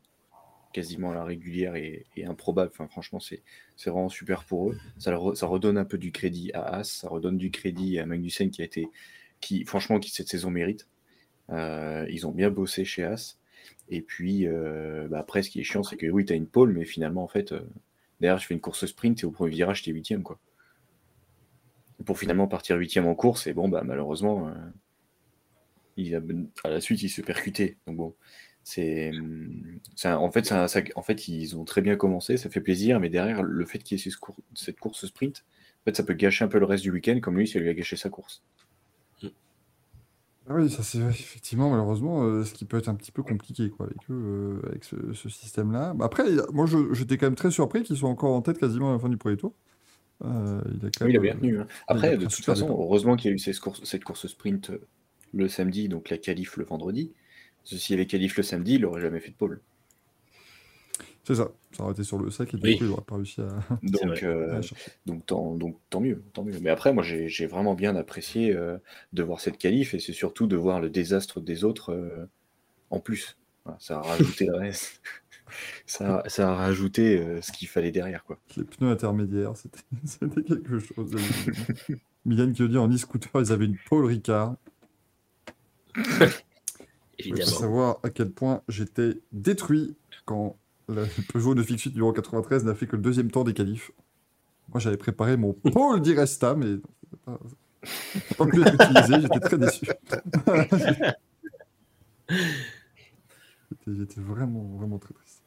quasiment 0.76 1.14
la 1.14 1.24
régulière 1.24 1.78
et, 1.78 2.06
improbable. 2.28 2.70
Enfin, 2.74 2.90
franchement, 2.90 3.22
c'est 3.22 3.42
vraiment 3.86 4.10
super 4.10 4.44
pour 4.44 4.72
eux. 4.72 4.78
Ça, 4.98 5.16
redonne 5.16 5.78
un 5.78 5.86
peu 5.86 5.98
du 5.98 6.12
crédit 6.12 6.52
à 6.54 6.80
As, 6.80 6.84
ça 6.84 7.08
redonne 7.08 7.38
du 7.38 7.50
crédit 7.50 7.98
à 7.98 8.06
Magnussen 8.06 8.52
qui 8.52 8.62
a 8.62 8.66
été. 8.66 8.90
Qui, 9.40 9.64
franchement, 9.64 10.00
qui 10.00 10.10
cette 10.12 10.28
saison 10.28 10.52
mérite. 10.52 10.90
Euh, 11.50 12.06
ils 12.10 12.28
ont 12.28 12.32
bien 12.32 12.50
bossé 12.50 12.84
chez 12.84 13.06
As. 13.06 13.38
Et 13.88 14.02
puis, 14.02 14.48
euh, 14.48 15.08
bah, 15.08 15.20
après, 15.20 15.44
ce 15.44 15.50
qui 15.50 15.62
est 15.62 15.64
chiant, 15.64 15.84
c'est 15.84 15.96
que 15.96 16.08
oui, 16.08 16.26
tu 16.26 16.34
as 16.34 16.36
une 16.36 16.48
pole, 16.48 16.74
mais 16.74 16.84
finalement, 16.84 17.24
en 17.24 17.28
fait, 17.30 17.54
euh, 17.54 17.62
derrière, 18.20 18.38
je 18.40 18.46
fais 18.46 18.54
une 18.54 18.60
course 18.60 18.86
sprint 18.86 19.24
et 19.24 19.26
au 19.26 19.32
premier 19.32 19.52
virage, 19.52 19.82
t'es 19.82 19.92
huitième, 19.92 20.24
quoi. 20.24 20.40
Pour 22.06 22.20
finalement 22.20 22.48
partir 22.48 22.76
huitième 22.76 23.08
en 23.08 23.16
course, 23.16 23.48
et 23.48 23.54
bon, 23.54 23.70
bah, 23.70 23.84
malheureusement, 23.86 24.52
à 26.64 26.70
la 26.70 26.82
suite, 26.82 27.02
il 27.02 27.10
se 27.10 27.22
percutait. 27.22 27.78
Donc 27.88 27.96
bon, 27.96 28.16
c'est, 28.66 29.12
en, 30.06 30.32
fait, 30.32 30.46
ça, 30.46 30.68
ça- 30.68 30.82
en 30.96 31.02
fait, 31.04 31.28
ils 31.28 31.56
ont 31.56 31.66
très 31.66 31.82
bien 31.82 31.96
commencé, 31.96 32.36
ça 32.38 32.50
fait 32.50 32.62
plaisir, 32.62 33.00
mais 33.00 33.10
derrière, 33.10 33.44
le 33.44 33.66
fait 33.66 33.80
qu'il 33.80 33.98
y 33.98 34.02
ait 34.02 34.12
cette 34.56 34.80
course 34.80 35.06
sprint, 35.06 35.46
en 35.82 35.84
fait, 35.86 35.96
ça 35.96 36.04
peut 36.04 36.16
gâcher 36.16 36.44
un 36.44 36.48
peu 36.50 36.60
le 36.60 36.66
reste 36.66 36.84
du 36.84 36.92
week-end, 36.92 37.20
comme 37.22 37.38
lui, 37.38 37.48
ça 37.48 37.60
lui 37.60 37.70
a 37.70 37.74
gâché 37.76 37.96
sa 37.96 38.10
course. 38.10 38.42
Ah 40.48 40.54
oui, 40.54 40.70
ça 40.70 40.84
c'est 40.84 41.00
effectivement 41.00 41.72
malheureusement 41.72 42.24
euh, 42.24 42.44
ce 42.44 42.54
qui 42.54 42.66
peut 42.66 42.78
être 42.78 42.88
un 42.88 42.94
petit 42.94 43.12
peu 43.12 43.24
compliqué 43.24 43.72
quoi, 43.72 43.88
avec 43.88 43.98
eux, 44.12 44.60
euh, 44.64 44.68
avec 44.70 44.84
ce, 44.84 44.96
ce 45.14 45.28
système-là. 45.28 45.94
Bah, 45.96 46.06
Après, 46.06 46.24
moi 46.54 46.68
j'étais 46.92 47.18
quand 47.18 47.26
même 47.26 47.34
très 47.36 47.50
surpris 47.50 47.82
qu'ils 47.82 47.98
soient 47.98 48.10
encore 48.10 48.32
en 48.36 48.44
tête 48.44 48.60
quasiment 48.60 48.92
à 48.92 48.94
la 48.94 49.00
fin 49.00 49.10
du 49.10 49.18
premier 49.18 49.38
tour. 49.38 49.54
Euh, 50.24 50.62
il 50.72 50.86
a 50.86 50.90
quand 50.92 51.06
Oui, 51.06 51.12
il 51.14 51.18
a 51.18 51.20
bien 51.20 51.36
tenu. 51.36 51.60
hein. 51.60 51.68
Après, 51.88 52.16
de 52.16 52.26
toute 52.26 52.46
façon, 52.46 52.68
heureusement 52.70 53.16
qu'il 53.16 53.32
y 53.32 53.34
a 53.34 53.36
eu 53.36 53.40
cette 53.40 53.60
course, 53.60 53.84
cette 53.86 54.04
course 54.04 54.28
sprint 54.28 54.72
le 55.34 55.48
samedi, 55.48 55.90
donc 55.90 56.10
la 56.12 56.20
qualif 56.20 56.58
le 56.58 56.66
vendredi. 56.66 57.12
S'il 57.66 57.96
y 57.96 58.00
avait 58.00 58.06
qualif 58.08 58.38
le 58.38 58.44
samedi, 58.44 58.76
il 58.76 58.82
n'aurait 58.82 59.02
jamais 59.02 59.20
fait 59.20 59.32
de 59.32 59.36
pole. 59.36 59.60
C'est 61.24 61.36
ça, 61.36 61.50
ça 61.72 61.84
aurait 61.84 61.94
été 61.94 62.04
sur 62.04 62.20
le 62.20 62.30
sac 62.30 62.54
et 62.54 62.58
du 62.58 62.64
Oui. 62.64 62.78
coup 62.78 62.84
il 62.86 62.92
aurait 62.92 63.02
pas 63.02 63.16
réussi 63.16 63.42
à, 63.42 63.48
Donc, 63.84 64.22
euh, 64.24 64.60
à 64.60 64.62
donc, 65.08 65.26
tant, 65.26 65.56
donc 65.56 65.78
tant 65.90 66.00
mieux, 66.00 66.22
tant 66.34 66.44
mieux. 66.44 66.60
Mais 66.62 66.70
après, 66.70 66.94
moi, 66.94 67.04
j'ai 67.04 67.48
vraiment 67.48 67.74
bien 67.74 67.96
apprécié 67.96 68.54
euh, 68.56 68.78
de 69.14 69.24
voir 69.24 69.40
cette 69.42 69.58
qualif 69.58 69.96
et 69.96 70.00
c'est 70.00 70.14
surtout 70.14 70.46
de 70.46 70.56
voir 70.56 70.80
le 70.80 70.90
désastre 70.92 71.42
des 71.42 71.64
autres 71.64 71.92
euh, 71.94 72.28
en 72.92 73.00
plus. 73.00 73.38
Voilà, 73.64 73.80
ça 73.82 73.98
a 73.98 74.02
rajouté 74.04 74.46
le 74.46 74.56
reste. 74.56 75.02
Ça, 75.86 76.18
a- 76.22 76.30
ça 76.30 76.50
a 76.52 76.56
rajouté 76.56 77.20
euh, 77.20 77.40
ce 77.42 77.52
qu'il 77.52 77.68
fallait 77.68 77.92
derrière, 77.92 78.24
quoi. 78.26 78.40
Les 78.58 78.64
pneus 78.64 78.90
intermédiaires, 78.90 79.54
c'était 79.56 80.42
quelque 80.44 80.80
chose. 80.80 81.12
Mylène 82.26 82.52
qui 82.52 82.68
dit 82.68 82.78
en 82.80 82.90
e-scooter, 82.92 83.30
ils 83.42 83.52
avaient 83.52 83.66
une 83.66 83.78
Paul 83.88 84.06
Ricard. 84.06 84.56
Il 87.26 87.32
faut 87.32 87.38
évidemment. 87.42 87.58
savoir 87.60 88.00
à 88.04 88.10
quel 88.10 88.32
point 88.32 88.62
j'étais 88.68 89.20
détruit 89.32 89.96
quand 90.26 90.58
le 90.88 91.06
Peugeot 91.34 91.56
de 91.56 91.64
Fixit 91.64 91.92
numéro 91.94 92.14
93 92.14 92.64
n'a 92.66 92.76
fait 92.76 92.88
que 92.88 92.96
le 92.96 93.02
deuxième 93.02 93.32
temps 93.32 93.44
des 93.44 93.54
qualifs. 93.54 93.92
Moi, 94.70 94.80
j'avais 94.80 94.98
préparé 94.98 95.38
mon 95.38 95.54
Paul 95.74 96.02
di 96.02 96.14
Resta, 96.14 96.56
mais 96.56 96.78
pas, 97.26 97.40
pas 98.38 98.46
pu 98.46 98.62
être 98.62 98.74
utilisé. 98.74 99.22
J'étais 99.22 99.40
très 99.40 99.58
déçu. 99.58 99.86
J'étais- 102.30 103.98
J'étais 103.98 104.22
vraiment, 104.22 104.64
vraiment 104.78 105.00
très 105.00 105.14
triste. 105.14 105.44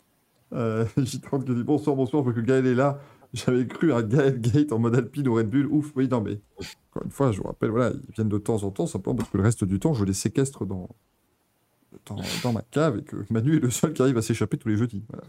Euh, 0.53 0.85
J30 0.97 1.45
qui 1.45 1.55
dit 1.55 1.63
bonsoir, 1.65 1.95
bonsoir, 1.97 2.23
je 2.23 2.31
vois 2.31 2.33
que 2.35 2.41
Gaël 2.41 2.67
est 2.67 2.75
là. 2.75 3.01
J'avais 3.35 3.67
cru 3.67 3.93
à 3.93 4.03
Gaël 4.03 4.41
Gate 4.41 4.73
en 4.73 4.79
mode 4.79 4.95
Alpine 4.97 5.29
ou 5.29 5.35
Red 5.35 5.51
Bull. 5.51 5.67
Ouf, 5.67 5.93
oui, 5.97 6.09
non, 6.09 6.23
mais 6.23 6.41
encore 6.91 7.05
une 7.05 7.11
fois, 7.11 7.31
je 7.33 7.39
vous 7.39 7.47
rappelle, 7.47 7.71
voilà, 7.71 7.91
ils 8.09 8.15
viennent 8.15 8.31
de 8.31 8.39
temps 8.39 8.63
en 8.63 8.71
temps, 8.71 8.87
simplement 8.87 9.17
parce 9.17 9.29
que 9.29 9.37
le 9.37 9.43
reste 9.43 9.65
du 9.65 9.79
temps, 9.79 9.93
je 9.93 10.05
les 10.05 10.15
séquestre 10.15 10.65
dans, 10.65 10.89
dans, 12.07 12.21
dans 12.43 12.53
ma 12.53 12.63
cave 12.63 12.99
et 12.99 13.03
que 13.03 13.17
Manu 13.31 13.57
est 13.57 13.61
le 13.61 13.71
seul 13.71 13.93
qui 13.93 14.03
arrive 14.03 14.19
à 14.19 14.23
s'échapper 14.23 14.59
tous 14.59 14.69
les 14.69 14.77
jeudis. 14.77 15.05
Voilà. 15.09 15.25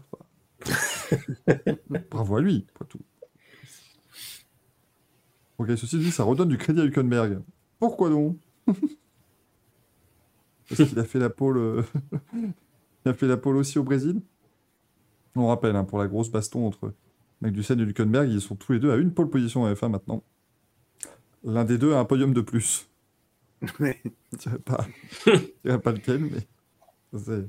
Bravo 2.10 2.36
à 2.36 2.40
lui, 2.40 2.66
pas 2.78 2.84
tout. 2.84 3.00
Ok, 5.58 5.68
ceci 5.76 5.98
dit, 5.98 6.10
ça 6.10 6.24
redonne 6.24 6.48
du 6.48 6.58
crédit 6.58 6.80
à 6.80 6.84
Hülkenberg. 6.84 7.40
Pourquoi 7.78 8.10
donc 8.10 8.38
Parce 10.68 10.88
qu'il 10.88 10.98
a 10.98 11.04
fait 11.04 11.18
la 11.18 11.30
pole. 11.30 11.58
euh, 11.58 11.82
il 13.04 13.10
a 13.10 13.14
fait 13.14 13.26
la 13.26 13.36
pole 13.36 13.56
aussi 13.56 13.78
au 13.78 13.82
Brésil. 13.82 14.20
On 15.36 15.48
rappelle, 15.48 15.76
hein, 15.76 15.84
pour 15.84 15.98
la 15.98 16.08
grosse 16.08 16.30
baston 16.30 16.66
entre 16.66 16.92
Magnussen 17.40 17.78
et 17.80 17.82
Hülkenberg, 17.82 18.30
ils 18.30 18.40
sont 18.40 18.56
tous 18.56 18.72
les 18.72 18.78
deux 18.78 18.90
à 18.92 18.96
une 18.96 19.12
pole 19.12 19.30
position 19.30 19.62
en 19.62 19.72
F1 19.72 19.88
maintenant. 19.90 20.22
L'un 21.44 21.64
des 21.64 21.78
deux 21.78 21.94
a 21.94 21.98
un 21.98 22.04
podium 22.04 22.34
de 22.34 22.40
plus. 22.42 22.89
Je 23.62 24.38
dirais 24.38 24.58
pas, 24.58 24.86
pas 25.78 25.92
lequel, 25.92 26.20
mais 26.20 27.18
c'est 27.18 27.46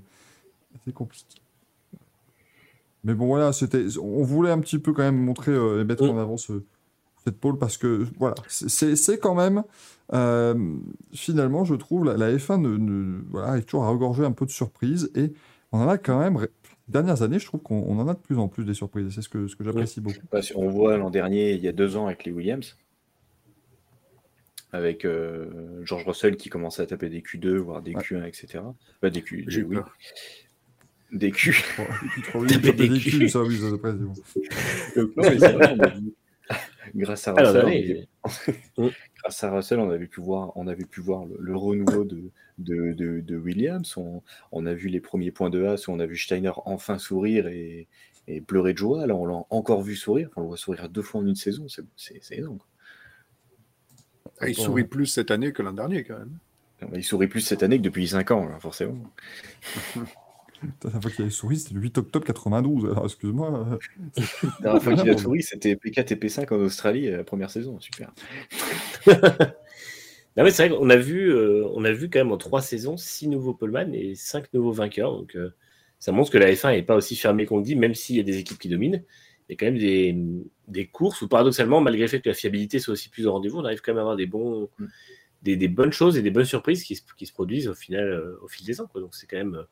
c'est 0.86 0.94
compliqué. 0.94 1.26
Mais 3.04 3.14
bon, 3.14 3.28
voilà, 3.28 3.52
c'était, 3.54 3.86
on 4.00 4.24
voulait 4.24 4.52
un 4.52 4.60
petit 4.60 4.78
peu 4.80 4.94
quand 4.94 5.02
même 5.04 5.18
montrer 5.18 5.52
euh, 5.52 5.82
et 5.82 5.84
mettre 5.84 6.06
Mm. 6.06 6.10
en 6.12 6.18
avant 6.20 6.38
ce, 6.38 6.64
cette 7.24 7.40
pole 7.40 7.58
parce 7.58 7.78
que 7.78 8.06
voilà, 8.20 8.36
c'est- 8.48 9.18
quand 9.20 9.36
même 9.36 9.64
euh, 10.14 10.76
finalement, 11.14 11.64
je 11.64 11.76
trouve 11.76 12.06
la, 12.06 12.18
la 12.18 12.32
F1 12.38 12.58
ne, 12.62 12.78
ne- 12.78 13.22
voilà, 13.30 13.48
arrive 13.50 13.66
toujours 13.66 13.86
à 13.86 13.90
regorger 13.90 14.24
un 14.26 14.32
peu 14.34 14.46
de 14.46 14.52
surprises 14.52 15.10
et 15.16 15.34
on 15.72 15.80
en 15.80 15.88
a 15.88 15.98
quand 15.98 16.20
même. 16.20 16.38
Les 16.40 16.48
dernières 16.90 17.22
années, 17.22 17.40
je 17.40 17.46
trouve 17.46 17.62
qu'on 17.62 17.84
on 17.88 17.98
en 18.00 18.08
a 18.10 18.14
de 18.14 18.20
plus 18.20 18.38
en 18.38 18.48
plus 18.50 18.66
des 18.66 18.74
surprises. 18.74 19.08
et 19.08 19.12
C'est 19.12 19.22
ce 19.22 19.30
que, 19.30 19.48
ce 19.48 19.56
que 19.56 19.64
j'apprécie 19.64 20.02
beaucoup. 20.02 20.18
Qu'on 20.54 20.70
voit 20.70 20.98
l'an 20.98 21.10
dernier, 21.10 21.54
il 21.54 21.62
y 21.62 21.68
a 21.70 21.72
deux 21.72 21.96
ans, 21.96 22.08
avec 22.08 22.26
les 22.26 22.32
Williams, 22.34 22.76
avec 24.72 25.06
euh, 25.06 25.82
George 25.84 26.06
Russell 26.06 26.38
qui 26.38 26.50
commençait 26.50 26.82
à 26.82 26.86
taper 26.86 27.10
des 27.10 27.22
Q2, 27.22 27.56
voire 27.58 27.82
des 27.82 27.94
Ouais. 27.96 28.02
Q1, 28.02 28.26
etc. 28.26 28.64
Pas 29.02 29.10
des 29.10 29.22
Q, 29.22 29.44
des, 29.46 29.64
oui, 29.64 29.78
des 31.12 31.32
Q. 31.32 31.64
Taper 32.48 32.72
des 32.74 32.90
des 32.90 33.00
culs, 33.00 33.30
ça, 33.30 33.42
oui, 33.44 33.58
ça, 33.60 33.68
après, 33.74 33.92
c'est 33.92 33.98
bon. 33.98 34.14
Donc, 34.96 35.16
non, 35.18 35.24
mais 35.30 35.40
c'est 35.40 35.52
vrai, 35.54 35.76
on 35.78 35.80
a 35.80 35.88
vu- 35.90 36.14
Grâce 36.96 37.28
à 37.28 37.32
Alors, 37.34 37.54
Russell, 37.54 37.66
allez, 37.68 38.08
on 38.78 38.84
avait- 38.84 38.94
grâce 39.22 39.44
à 39.44 39.52
Russell, 39.56 39.80
on 39.80 39.90
avait 39.92 40.08
pu 40.08 40.20
voir, 40.20 40.52
on 40.58 40.68
avait 40.68 40.86
pu 40.86 41.00
voir 41.00 41.26
le, 41.26 41.36
le 41.40 41.56
renouveau 41.56 42.04
de, 42.04 42.32
de, 42.58 42.94
de- 42.94 43.22
de 43.22 43.38
Williams. 43.38 43.96
On, 43.98 44.22
on 44.52 44.66
a 44.66 44.74
vu 44.74 44.88
les 44.90 45.00
premiers 45.00 45.32
points 45.32 45.50
de 45.50 45.64
Haas, 45.64 45.86
où 45.88 45.92
on 45.92 46.00
a 46.00 46.06
vu 46.06 46.18
Steiner 46.18 46.52
enfin 46.66 46.98
sourire 46.98 47.48
et, 47.48 47.88
et 48.28 48.42
pleurer 48.42 48.74
de 48.74 48.78
joie. 48.80 49.06
Là, 49.08 49.16
on 49.16 49.26
l'a 49.26 49.42
encore 49.50 49.84
vu 49.84 49.96
sourire. 49.96 50.30
On 50.36 50.42
le 50.42 50.48
voit 50.48 50.58
sourire 50.58 50.90
deux 50.90 51.02
fois 51.04 51.22
en 51.22 51.28
une 51.28 51.36
saison. 51.36 51.68
C'est 51.70 51.84
c'est- 51.96 52.20
c'est 52.22 52.38
énorme. 52.38 52.58
quoi. 52.58 52.68
Ah, 54.42 54.50
il 54.50 54.56
sourit 54.56 54.84
plus 54.84 55.06
cette 55.08 55.32
année 55.32 55.52
que 55.54 55.62
l'an 55.62 55.74
dernier, 55.74 56.04
quand 56.04 56.18
même. 56.18 56.38
Il 56.96 57.04
sourit 57.04 57.28
plus 57.28 57.42
cette 57.42 57.62
année 57.64 57.78
que 57.78 57.84
depuis 57.84 58.08
5 58.08 58.32
ans, 58.32 58.48
là, 58.48 58.60
forcément. 58.60 58.98
La 60.64 60.70
dernière 60.90 61.02
fois 61.02 61.12
qu'il 61.12 61.22
avait 61.22 61.32
souri, 61.32 61.58
c'était 61.60 61.74
le 61.74 61.82
8 61.82 61.98
octobre 61.98 62.26
92. 62.26 62.92
Alors, 62.92 63.06
excuse-moi. 63.06 63.68
euh, 64.18 64.22
La 64.44 64.62
dernière 64.62 64.84
fois 64.84 64.96
qu'il 64.96 65.10
a 65.10 65.18
souri, 65.18 65.42
c'était 65.42 65.74
P4 65.74 66.14
et 66.14 66.16
P5 66.16 66.54
en 66.54 66.60
Australie, 66.60 67.10
la 67.10 67.24
première 67.24 67.50
saison. 67.50 67.80
Super. 67.80 68.12
Non, 70.38 70.46
mais 70.46 70.52
c'est 70.52 70.70
vrai 70.70 70.78
qu'on 70.78 70.90
a 70.90 70.96
vu, 70.96 71.30
euh, 71.30 71.68
on 71.74 71.84
a 71.84 71.92
vu 71.92 72.10
quand 72.10 72.20
même 72.20 72.32
en 72.32 72.38
trois 72.38 72.62
saisons 72.62 72.96
six 72.96 73.28
nouveaux 73.28 73.54
poleman 73.54 73.94
et 73.94 74.16
cinq 74.16 74.46
nouveaux 74.54 74.72
vainqueurs. 74.72 75.12
Donc, 75.12 75.36
euh, 75.36 75.50
ça 76.00 76.14
montre 76.14 76.32
que 76.32 76.38
la 76.38 76.50
F1 76.54 76.72
n'est 76.72 76.84
pas 76.84 76.96
aussi 76.96 77.18
fermée 77.18 77.46
qu'on 77.46 77.58
le 77.58 77.64
dit, 77.64 77.76
même 77.76 77.94
s'il 77.96 78.16
y 78.16 78.22
a 78.22 78.24
des 78.24 78.38
équipes 78.38 78.58
qui 78.58 78.70
dominent. 78.70 79.04
Il 79.52 79.56
y 79.56 79.56
a 79.56 79.58
quand 79.58 79.66
même 79.66 79.78
des, 79.78 80.18
des 80.70 80.88
courses 80.88 81.22
où, 81.22 81.28
paradoxalement, 81.28 81.82
malgré 81.82 82.04
le 82.04 82.08
fait 82.08 82.22
que 82.22 82.30
la 82.30 82.36
fiabilité 82.36 82.80
soit 82.80 82.94
aussi 82.94 83.10
plus 83.10 83.28
au 83.28 83.34
rendez-vous, 83.34 83.58
on 83.60 83.66
arrive 83.66 83.82
quand 83.82 83.92
même 83.92 83.98
à 83.98 84.02
avoir 84.02 84.16
des, 84.16 84.26
bons, 84.26 84.70
Mm. 84.80 84.86
des, 85.44 85.58
des 85.58 85.68
bonnes 85.68 85.92
choses 85.92 86.18
et 86.18 86.22
des 86.22 86.32
bonnes 86.32 86.46
surprises 86.46 86.84
qui, 86.86 86.96
se- 86.96 87.02
qui 87.18 87.26
se 87.26 87.34
produisent 87.34 87.68
au 87.68 87.74
final, 87.74 88.08
euh, 88.08 88.38
au 88.42 88.48
fil 88.48 88.66
des 88.66 88.80
ans. 88.80 88.88
Quoi. 88.88 89.02
Donc, 89.02 89.14
c'est 89.14 89.28
quand 89.28 89.36
même, 89.38 89.56
euh, 89.56 89.64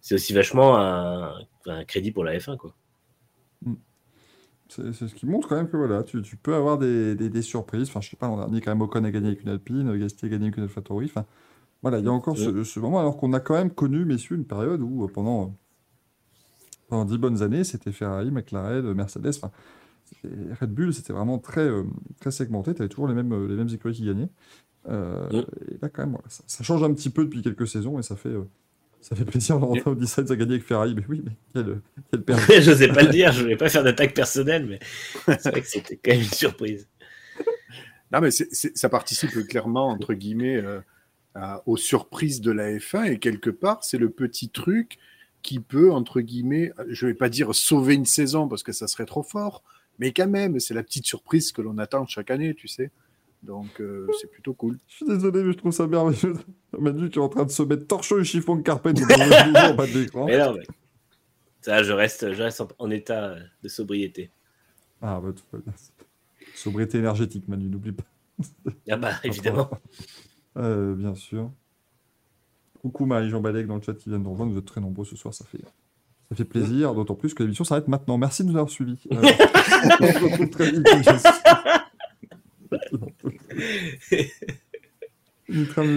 c'est 0.00 0.14
aussi 0.14 0.32
vachement 0.32 0.78
un, 0.78 1.34
un 1.66 1.84
crédit 1.84 2.12
pour 2.12 2.22
la 2.22 2.38
F1. 2.38 2.56
Quoi. 2.56 2.74
C'est 4.68 4.92
c'est 4.92 5.08
ce 5.08 5.14
qui 5.14 5.26
montre 5.26 5.48
quand 5.48 5.56
même 5.56 5.68
que 5.68 5.76
voilà, 5.76 6.02
tu, 6.04 6.22
tu 6.22 6.36
peux 6.36 6.54
avoir 6.54 6.78
des, 6.78 7.14
des- 7.14 7.28
des 7.28 7.42
surprises. 7.42 7.88
Enfin, 7.88 8.00
je 8.00 8.10
sais 8.10 8.16
pas, 8.16 8.28
l'an 8.28 8.36
dernier, 8.38 8.60
quand 8.60 8.70
même, 8.70 8.80
Ocon 8.82 9.04
a 9.04 9.10
gagné 9.10 9.26
avec 9.28 9.42
une 9.42 9.48
Alpine, 9.50 9.96
Gastier 9.98 10.26
a 10.28 10.30
gagné 10.30 10.44
avec 10.46 10.56
une 10.56 10.62
AlphaTauri. 10.64 11.06
Enfin, 11.06 11.26
voilà, 11.82 11.98
il 11.98 12.04
y 12.04 12.08
a 12.08 12.12
encore 12.12 12.38
ce, 12.38 12.64
ce 12.64 12.80
moment, 12.80 12.98
alors 13.00 13.16
qu'on 13.18 13.32
a 13.34 13.40
quand 13.40 13.54
même 13.54 13.70
connu, 13.70 14.04
messieurs, 14.06 14.36
une 14.36 14.46
période 14.46 14.80
où 14.80 15.04
euh, 15.04 15.08
pendant, 15.08 15.42
euh, 15.44 15.46
pendant 16.94 17.04
dix 17.04 17.18
bonnes 17.18 17.42
années, 17.42 17.64
c'était 17.64 17.90
Ferrari, 17.92 18.30
McLaren, 18.30 18.92
Mercedes. 18.94 19.30
Enfin, 19.36 19.50
Red 20.60 20.70
Bull, 20.70 20.94
c'était 20.94 21.12
vraiment 21.12 21.38
très, 21.38 21.62
euh, 21.62 21.82
très 22.20 22.30
segmenté. 22.30 22.72
Tu 22.74 22.82
avais 22.82 22.88
toujours 22.88 23.08
les 23.08 23.14
mêmes, 23.14 23.32
euh, 23.32 23.48
les 23.48 23.56
mêmes 23.56 23.68
écuries 23.72 23.94
qui 23.94 24.04
gagnaient. 24.06 24.28
Euh, 24.88 25.28
Mm. 25.32 25.44
Et 25.72 25.78
là, 25.82 25.88
quand 25.88 26.02
même, 26.02 26.10
voilà, 26.12 26.28
ça, 26.28 26.44
ça 26.46 26.62
change 26.62 26.82
un 26.84 26.92
petit 26.94 27.10
peu 27.10 27.24
depuis 27.24 27.42
quelques 27.42 27.66
saisons 27.66 27.98
et 27.98 28.02
ça 28.02 28.14
fait, 28.16 28.28
euh, 28.28 28.44
ça 29.00 29.16
fait 29.16 29.24
plaisir. 29.24 29.58
Laurent 29.58 29.76
Odissette 29.86 30.30
a 30.30 30.36
gagné 30.36 30.52
avec 30.52 30.64
Ferrari. 30.64 30.94
Mais 30.94 31.04
oui, 31.08 31.22
mais 31.24 31.32
quelle, 31.52 31.80
quelle 32.10 32.22
perte. 32.24 32.40
je 32.48 32.70
n'osais 32.70 32.88
pas 32.88 33.02
le 33.02 33.10
dire, 33.10 33.32
je 33.32 33.42
voulais 33.42 33.56
pas 33.56 33.68
faire 33.68 33.82
d'attaque 33.82 34.14
personnelle, 34.14 34.66
mais 34.66 34.78
c'est 35.38 35.50
vrai 35.50 35.62
que 35.62 35.66
c'était 35.68 35.96
quand 35.96 36.12
même 36.12 36.20
une 36.20 36.26
surprise. 36.26 36.86
Non, 38.12 38.20
mais 38.20 38.30
ça 38.30 38.88
participe 38.88 39.30
clairement, 39.48 39.88
entre 39.88 40.14
guillemets, 40.14 40.56
euh, 40.58 40.80
à- 41.34 41.62
aux 41.66 41.76
surprises 41.76 42.40
de 42.40 42.52
la 42.52 42.70
F1 42.78 43.04
et 43.10 43.18
quelque 43.18 43.50
part, 43.50 43.82
c'est 43.82 43.98
le 43.98 44.10
petit 44.10 44.50
truc 44.50 44.98
qui 45.44 45.60
peut, 45.60 45.92
entre 45.92 46.22
guillemets, 46.22 46.72
je 46.88 47.06
vais 47.06 47.14
pas 47.14 47.28
dire 47.28 47.54
sauver 47.54 47.94
une 47.94 48.06
saison 48.06 48.48
parce 48.48 48.62
que 48.62 48.72
ça 48.72 48.88
serait 48.88 49.04
trop 49.04 49.22
fort, 49.22 49.62
mais 49.98 50.12
quand 50.12 50.26
même, 50.26 50.58
c'est 50.58 50.74
la 50.74 50.82
petite 50.82 51.06
surprise 51.06 51.52
que 51.52 51.62
l'on 51.62 51.78
attend 51.78 52.06
chaque 52.06 52.30
année, 52.30 52.54
tu 52.54 52.66
sais. 52.66 52.90
Donc, 53.42 53.78
euh, 53.80 54.08
c'est 54.18 54.30
plutôt 54.30 54.54
cool. 54.54 54.78
Je 54.88 54.96
suis 54.96 55.06
désolé, 55.06 55.44
mais 55.44 55.52
je 55.52 55.58
trouve 55.58 55.70
ça 55.70 55.86
merveilleux. 55.86 56.34
Manu 56.78 57.10
qui 57.10 57.18
est 57.18 57.22
en 57.22 57.28
train 57.28 57.44
de 57.44 57.50
se 57.50 57.62
mettre 57.62 57.86
torchon 57.86 58.18
et 58.18 58.24
chiffon 58.24 58.56
de 58.56 58.62
carpette 58.62 58.98
en 59.02 59.74
bas 59.74 59.86
de 59.86 59.98
l'écran. 60.00 60.24
Mais 60.24 60.38
non, 60.38 60.54
mais 60.54 60.64
ça, 61.60 61.82
je 61.82 61.92
reste, 61.92 62.32
je 62.32 62.42
reste 62.42 62.62
en, 62.62 62.68
en 62.78 62.90
état 62.90 63.36
de 63.62 63.68
sobriété. 63.68 64.30
Ah, 65.02 65.20
bah, 65.22 65.32
tout 65.36 65.44
va 65.52 65.58
bien. 65.58 65.74
Sobriété 66.54 66.98
énergétique, 66.98 67.46
Manu, 67.46 67.68
n'oublie 67.68 67.92
pas. 67.92 68.04
Ah 68.90 68.96
bah, 68.96 69.12
évidemment. 69.22 69.68
Euh, 70.56 70.94
bien 70.94 71.14
sûr. 71.14 71.50
Coucou 72.84 73.06
Marie-Jean 73.06 73.40
Balek 73.40 73.66
dans 73.66 73.76
le 73.76 73.80
chat 73.82 73.94
qui 73.94 74.10
vient 74.10 74.18
de 74.18 74.24
nous 74.24 74.32
rejoindre. 74.32 74.52
Vous 74.52 74.58
êtes 74.58 74.66
très 74.66 74.82
nombreux 74.82 75.06
ce 75.06 75.16
soir, 75.16 75.32
ça 75.32 75.46
fait, 75.46 75.62
ça 76.28 76.36
fait 76.36 76.44
plaisir. 76.44 76.94
D'autant 76.94 77.14
plus 77.14 77.32
que 77.32 77.42
l'émission 77.42 77.64
s'arrête 77.64 77.88
maintenant. 77.88 78.18
Merci 78.18 78.42
de 78.44 78.48
nous 78.50 78.56
avoir 78.56 78.68
suivis. 78.68 78.98
Euh, 79.10 79.16
on 80.00 80.06
se 80.06 80.18
retrouve 80.24 80.50
très 80.50 80.70
vite, 80.70 80.82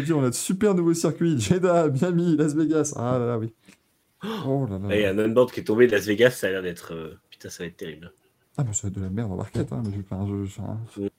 dit 0.05 0.13
on 0.13 0.23
a 0.23 0.29
de 0.29 0.35
super 0.35 0.75
nouveaux 0.75 0.93
circuits. 0.93 1.39
Jeddah, 1.39 1.89
Miami, 1.89 2.35
Las 2.37 2.53
Vegas. 2.55 2.93
Ah 2.95 3.17
là 3.19 3.25
là, 3.27 3.37
oui. 3.37 3.53
Oh 4.45 4.65
là 4.69 4.79
là. 4.79 4.95
Il 4.95 5.01
y 5.01 5.05
a 5.05 5.11
un 5.11 5.19
onboard 5.19 5.51
qui 5.51 5.59
est 5.61 5.63
tombé 5.63 5.87
de 5.87 5.91
Las 5.91 6.05
Vegas, 6.05 6.31
ça 6.31 6.47
a 6.47 6.51
l'air 6.51 6.61
d'être. 6.63 6.93
euh, 6.93 7.15
Putain, 7.29 7.49
ça 7.49 7.63
va 7.63 7.67
être 7.67 7.77
terrible. 7.77 8.13
Ah, 8.57 8.63
mais 8.65 8.73
ça 8.73 8.83
va 8.83 8.87
être 8.89 8.95
de 8.95 9.01
la 9.01 9.09
merde 9.09 9.31
en 9.31 9.37
barquette. 9.37 9.71
Hein, 9.73 9.81
mais 9.85 9.91
je, 9.93 9.99
enfin, 9.99 10.25
je- 10.95 11.01
Mm. 11.03 11.09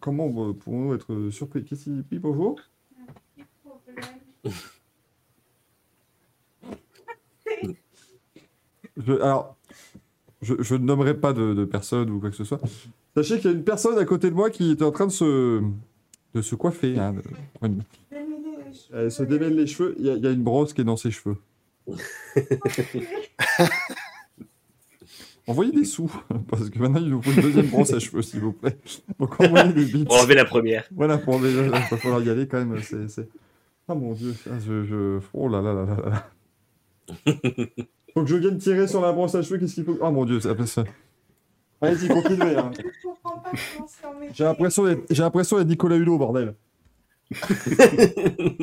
Comment 0.00 0.52
pourrons-nous 0.54 0.94
être 0.94 1.30
surpris? 1.30 1.64
Qu'est-ce 1.64 1.90
oui, 1.90 2.18
bonjour 2.18 2.56
je, 8.96 9.12
Alors, 9.20 9.56
je, 10.42 10.54
je 10.60 10.74
ne 10.74 10.84
nommerai 10.84 11.14
pas 11.14 11.32
de, 11.32 11.54
de 11.54 11.64
personne 11.64 12.10
ou 12.10 12.20
quoi 12.20 12.30
que 12.30 12.36
ce 12.36 12.44
soit. 12.44 12.60
Sachez 13.16 13.38
qu'il 13.38 13.50
y 13.50 13.54
a 13.54 13.56
une 13.56 13.64
personne 13.64 13.98
à 13.98 14.04
côté 14.04 14.30
de 14.30 14.34
moi 14.34 14.50
qui 14.50 14.70
était 14.72 14.84
en 14.84 14.90
train 14.92 15.06
de 15.06 15.12
se, 15.12 15.62
de 16.34 16.42
se 16.42 16.54
coiffer. 16.54 16.98
Hein, 16.98 17.14
de- 17.14 17.22
une- 17.66 17.82
Elle 18.92 19.10
se 19.12 19.22
démêle 19.22 19.54
les 19.56 19.66
cheveux. 19.66 19.94
Il 19.98 20.06
y, 20.06 20.10
a, 20.10 20.14
il 20.14 20.22
y 20.22 20.26
a 20.26 20.30
une 20.30 20.42
brosse 20.42 20.72
qui 20.72 20.80
est 20.80 20.84
dans 20.84 20.96
ses 20.96 21.10
cheveux. 21.10 21.36
Envoyez 25.48 25.72
des 25.72 25.84
sous, 25.84 26.08
parce 26.48 26.70
que 26.70 26.78
maintenant 26.78 27.00
il 27.00 27.08
nous 27.08 27.20
faut 27.20 27.32
une 27.32 27.40
deuxième 27.42 27.66
brosse 27.66 27.92
à 27.92 27.98
cheveux, 27.98 28.22
s'il 28.22 28.38
vous 28.38 28.52
plaît. 28.52 28.78
Donc 29.18 29.40
envoyez 29.40 29.72
des 29.72 29.84
bits. 29.86 30.04
Pour 30.04 30.14
enlever 30.20 30.36
la 30.36 30.44
première. 30.44 30.84
Voilà, 30.94 31.18
pour 31.18 31.40
déjà, 31.40 31.64
il 31.64 31.70
va 31.70 31.80
falloir 31.80 32.22
y 32.22 32.30
aller 32.30 32.46
quand 32.46 32.64
même. 32.64 32.80
C'est... 32.80 33.28
Ah 33.92 33.94
mon 33.94 34.14
dieu, 34.14 34.34
ah, 34.50 34.54
je, 34.58 34.84
je... 34.84 35.20
Oh 35.34 35.48
là 35.48 35.60
là 35.60 35.74
là 35.74 35.84
là 35.84 35.96
là. 36.08 36.24
Faut 38.14 38.22
que 38.22 38.26
je 38.26 38.36
vienne 38.36 38.56
tirer 38.56 38.88
sur 38.88 39.02
la 39.02 39.12
brosse 39.12 39.34
à 39.34 39.42
cheveux, 39.42 39.58
qu'est-ce 39.58 39.74
qu'il 39.74 39.84
faut 39.84 39.98
Ah 40.02 40.10
mon 40.10 40.24
dieu, 40.24 40.40
ça 40.40 40.54
ça. 40.64 40.84
Allez-y, 41.82 42.08
continuez. 42.08 42.56
hein. 42.56 42.70
J'ai 44.32 44.44
l'impression 44.44 44.84
d'être, 44.86 45.02
j'ai 45.10 45.22
l'impression 45.22 45.58
d'être 45.58 45.68
Nicolas 45.68 45.96
Hulot, 45.96 46.16
bordel. 46.16 46.54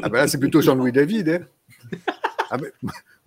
Ah 0.02 0.10
bah 0.10 0.18
là, 0.20 0.28
c'est 0.28 0.40
plutôt 0.40 0.62
Jean-Louis 0.62 0.92
David. 0.92 1.30
Hein. 1.30 1.40
Ah 2.50 2.58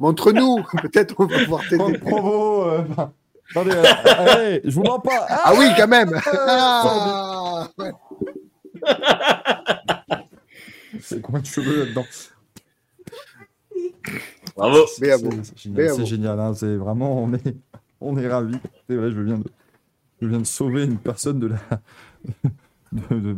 montre-nous, 0.01 0.65
peut-être 0.83 1.15
on 1.19 1.27
va 1.27 1.39
pouvoir 1.39 1.63
t'aider. 1.69 1.93
le 1.93 1.99
promo. 2.01 2.65
euh, 2.65 2.83
Attendez, 3.51 3.71
euh, 3.77 3.85
allez, 4.19 4.61
je 4.65 4.75
vous 4.75 4.83
mens 4.83 4.99
pas. 4.99 5.27
Ah, 5.29 5.43
Ah 5.45 5.53
oui, 5.57 5.67
quand 5.77 5.89
même 5.89 6.21
Ah, 6.33 7.69
ouais. 7.79 7.93
C'est 11.03 11.21
combien 11.21 11.41
de 11.41 11.47
cheveux 11.47 11.81
là-dedans 11.81 12.07
Bravo. 14.57 14.79
C'est, 14.97 15.07
génial, 15.57 15.95
c'est 15.95 16.07
génial, 16.07 16.41
hein, 16.41 16.55
c'est 16.55 16.77
vraiment, 16.77 17.23
on 17.23 17.33
est, 17.35 17.57
on 18.01 18.17
est 18.17 18.29
ravis. 18.29 18.57
C'est 18.89 18.97
vrai, 18.97 19.11
je 19.11 19.21
viens 19.21 19.39
de, 19.39 19.45
je 20.21 20.27
viens 20.27 20.41
de 20.41 20.47
sauver 20.47 20.85
une 20.85 20.99
personne 20.99 21.39
de 21.41 21.49
la, 21.49 21.59
de, 22.93 23.21
de- 23.21 23.37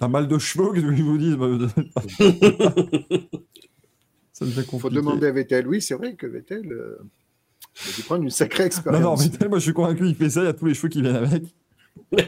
d'un 0.00 0.08
mal 0.08 0.28
de 0.28 0.38
cheveux, 0.38 0.72
que 0.72 0.80
je 0.80 1.02
vous 1.02 1.18
dis. 1.18 1.32
Ça 4.32 4.44
devient 4.44 4.56
compliqué. 4.56 4.78
faut 4.78 4.90
demander 4.90 5.26
à 5.28 5.32
Vettel. 5.32 5.66
Oui, 5.66 5.80
c'est 5.80 5.94
vrai 5.94 6.14
que 6.14 6.26
Vettel 6.26 6.70
euh, 6.70 6.98
il 7.86 7.90
a 7.90 7.96
dû 7.96 8.02
prendre 8.02 8.22
une 8.22 8.30
sacrée 8.30 8.64
Non, 8.64 8.66
expérience. 8.66 9.02
non, 9.02 9.16
mais 9.16 9.30
tellement, 9.38 9.50
moi 9.52 9.58
je 9.58 9.64
suis 9.64 9.72
convaincu, 9.72 10.06
il 10.06 10.14
fait 10.14 10.28
ça, 10.30 10.42
il 10.42 10.46
y 10.46 10.48
a 10.48 10.52
tous 10.52 10.66
les 10.66 10.74
cheveux 10.74 10.88
qui 10.90 11.00
viennent 11.02 11.16
avec. 11.16 11.42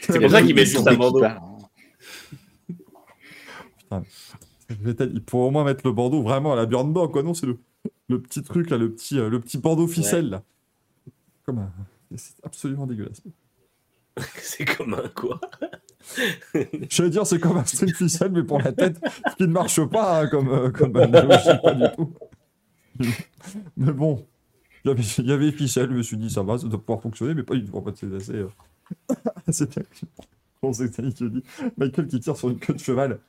C'est 0.00 0.20
pour 0.20 0.30
ça 0.30 0.42
qu'il 0.42 0.54
met 0.54 0.64
juste 0.64 0.86
un 0.86 0.94
bandeau. 0.94 1.24
Il 4.70 5.22
pourrait 5.22 5.48
au 5.48 5.50
moins 5.50 5.64
mettre 5.64 5.86
le 5.86 5.92
bandeau 5.92 6.22
vraiment 6.22 6.52
à 6.52 6.56
la 6.56 6.66
Björn 6.66 6.92
Borg, 6.92 7.10
quoi. 7.12 7.22
Non, 7.22 7.34
c'est 7.34 7.46
le, 7.46 7.58
le 8.08 8.20
petit 8.20 8.42
truc 8.42 8.70
là, 8.70 8.78
le 8.78 8.92
petit, 8.92 9.18
euh, 9.18 9.28
le 9.28 9.40
petit 9.40 9.58
bandeau 9.58 9.86
ficelle 9.88 10.30
là. 10.30 10.42
Comme 11.44 11.58
un- 11.58 11.72
C'est 12.16 12.34
absolument 12.44 12.86
dégueulasse. 12.86 13.22
C'est 14.38 14.64
comme 14.64 14.94
un 14.94 15.08
quoi? 15.08 15.40
J'allais 16.90 17.10
dire, 17.10 17.26
c'est 17.26 17.38
comme 17.38 17.56
un 17.58 17.64
string 17.64 17.94
ficelle, 17.94 18.32
mais 18.32 18.42
pour 18.42 18.58
la 18.60 18.72
tête, 18.72 18.98
ce 19.30 19.36
qui 19.36 19.42
ne 19.44 19.48
marche 19.52 19.82
pas, 19.86 20.22
hein, 20.22 20.26
comme, 20.28 20.48
euh, 20.48 20.70
comme 20.70 20.96
analogie, 20.96 21.48
pas 21.62 21.74
du 21.74 21.84
tout. 21.96 22.12
Mais 23.76 23.92
bon, 23.92 24.26
il 24.84 24.90
y 25.26 25.32
avait, 25.32 25.52
ficelle, 25.52 25.90
je 25.90 25.94
me 25.94 26.02
suis 26.02 26.16
dit, 26.16 26.28
ça 26.30 26.42
va, 26.42 26.58
ça 26.58 26.66
doit 26.66 26.80
pouvoir 26.80 27.00
fonctionner, 27.02 27.34
mais 27.34 27.42
pas 27.42 27.54
du 27.54 27.64
tout. 27.64 27.76
En 27.76 27.82
fait, 27.82 27.96
c'est 27.96 28.14
assez, 28.14 28.34
euh, 28.34 28.48
C'est 29.48 29.70
bien. 29.70 29.82
On 30.62 30.72
sait 30.72 30.88
que 30.88 30.94
c'est 30.94 31.14
qui 31.14 31.30
dit. 31.30 31.42
Michael 31.78 32.06
qui 32.08 32.20
tire 32.20 32.36
sur 32.36 32.50
une 32.50 32.58
queue 32.58 32.74
de 32.74 32.78
cheval. 32.78 33.20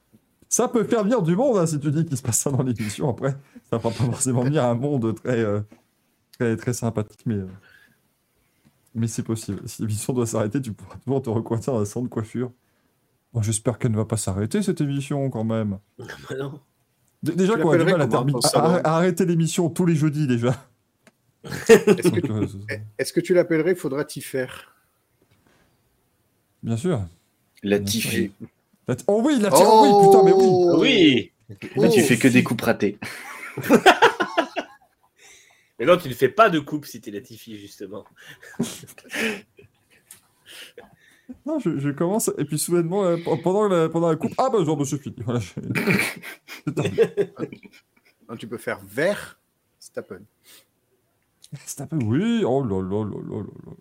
Ça 0.54 0.68
peut 0.68 0.84
faire 0.84 1.04
venir 1.04 1.22
du 1.22 1.34
monde 1.34 1.58
hein, 1.58 1.66
si 1.66 1.80
tu 1.80 1.90
dis 1.92 2.06
qu'il 2.06 2.18
se 2.18 2.22
passe 2.22 2.40
ça 2.40 2.52
dans 2.52 2.62
l'émission. 2.62 3.10
Après, 3.10 3.32
ça 3.70 3.80
fera 3.80 3.90
pas 3.90 4.04
forcément 4.04 4.44
venir 4.44 4.66
un 4.66 4.76
monde 4.76 5.16
très, 5.16 5.40
euh, 5.40 5.62
très, 6.38 6.58
très 6.58 6.74
sympathique, 6.74 7.22
mais, 7.26 7.36
euh, 7.36 7.48
mais 8.94 9.08
c'est 9.08 9.24
possible. 9.24 9.62
Si 9.66 9.82
l'émission 9.82 10.12
doit 10.12 10.26
s'arrêter, 10.28 10.62
tu 10.62 10.74
pourras 10.74 10.98
toujours 10.98 11.22
te 11.22 11.30
recoincer 11.30 11.72
dans 11.72 11.80
un 11.80 11.86
centre 11.86 12.04
de 12.04 12.10
coiffure. 12.14 12.52
Bon, 13.34 13.42
J'espère 13.42 13.80
qu'elle 13.80 13.92
ne 13.92 13.96
va 13.96 14.04
pas 14.04 14.18
s'arrêter 14.18 14.62
cette 14.62 14.82
émission 14.82 15.30
quand 15.30 15.46
même. 15.46 15.80
Bah 15.98 16.06
non. 16.38 16.60
D- 17.24 17.34
déjà 17.34 17.56
qu'on 17.58 17.70
a 17.72 17.78
du 17.78 17.86
mal 17.86 18.02
à, 18.02 18.08
terminer- 18.08 18.40
arrêter 18.84 19.26
l'émission 19.26 19.70
tous 19.70 19.86
les 19.86 19.96
jeudis 19.96 20.28
déjà. 20.28 20.54
Est-ce 21.70 22.10
que, 22.12 22.30
euh, 22.32 22.48
est-ce 22.98 23.14
que 23.14 23.22
tu 23.22 23.34
l'appellerais 23.34 23.74
Faudra 23.76 24.04
t'y 24.04 24.20
faire? 24.22 24.76
Bien 26.62 26.76
sûr. 26.78 27.02
La 27.64 27.80
Bien 27.80 27.88
Oh 29.08 29.22
oui, 29.24 29.40
la 29.40 29.50
tire- 29.50 29.68
oh 29.68 29.82
oui, 29.84 30.06
putain, 30.06 30.24
mais 30.24 30.34
oui. 30.34 30.48
Oh 30.48 30.78
Oui 30.80 31.32
Là, 31.76 31.90
tu 31.90 32.00
Oh, 32.02 32.04
fais 32.04 32.18
que 32.18 32.28
des 32.28 32.44
coupes 32.44 32.62
ratées. 32.62 32.98
Mais 35.80 35.86
non, 35.88 35.98
tu 35.98 36.08
ne 36.10 36.14
fais 36.14 36.30
pas 36.30 36.50
de 36.52 36.60
coupe 36.60 36.86
si 36.86 37.02
t'es 37.02 37.10
Latifi, 37.12 37.58
justement. 37.58 38.06
Non, 41.46 41.60
je, 41.60 41.80
je 41.80 41.90
commence, 41.90 42.30
et 42.38 42.44
puis 42.44 42.60
soudainement, 42.60 43.06
euh, 43.06 43.16
pendant 43.42 43.68
la, 43.68 43.88
pendant 43.88 44.10
la 44.10 44.18
coupe, 44.18 44.34
ah 44.38 44.50
bah 44.52 44.64
genre, 44.66 44.76
bah, 44.76 44.84
c'est 44.88 45.02
fini. 45.02 45.16
Voilà. 45.24 45.40
Non, 48.30 48.36
tu 48.38 48.48
peux 48.48 48.58
faire 48.58 48.80
vert 48.86 49.40
Stappen. 49.80 50.20
Peu, 51.90 51.98
oui, 52.04 52.44
oh 52.46 52.64
là 52.64 52.82
là 52.82 53.06
là 53.06 53.22
là 53.22 53.38
là 53.38 53.44
là. 53.66 53.72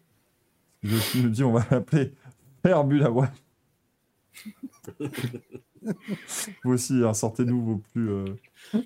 Je 0.83 1.19
me 1.23 1.29
dis, 1.29 1.43
on 1.43 1.53
va 1.53 1.67
l'appeler 1.71 2.13
Père. 2.63 2.85
Vous 6.65 6.73
aussi, 6.73 7.03
hein, 7.05 7.15
sortez-nous 7.15 7.63
vos 7.65 7.77
plus, 7.93 8.11
euh, 8.11 8.25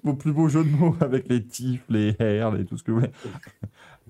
vos 0.04 0.14
plus 0.14 0.33
beaux 0.33 0.48
jeux 0.48 0.62
de 0.64 0.68
mots 0.70 0.96
avec 1.00 1.28
les 1.28 1.44
tifs, 1.44 1.83
les 1.88 2.14
herles 2.20 2.61
et 2.61 2.64
tout 2.64 2.76
ce 2.76 2.83
que 2.85 2.92
vous 2.92 3.00
voulez. 3.00 3.12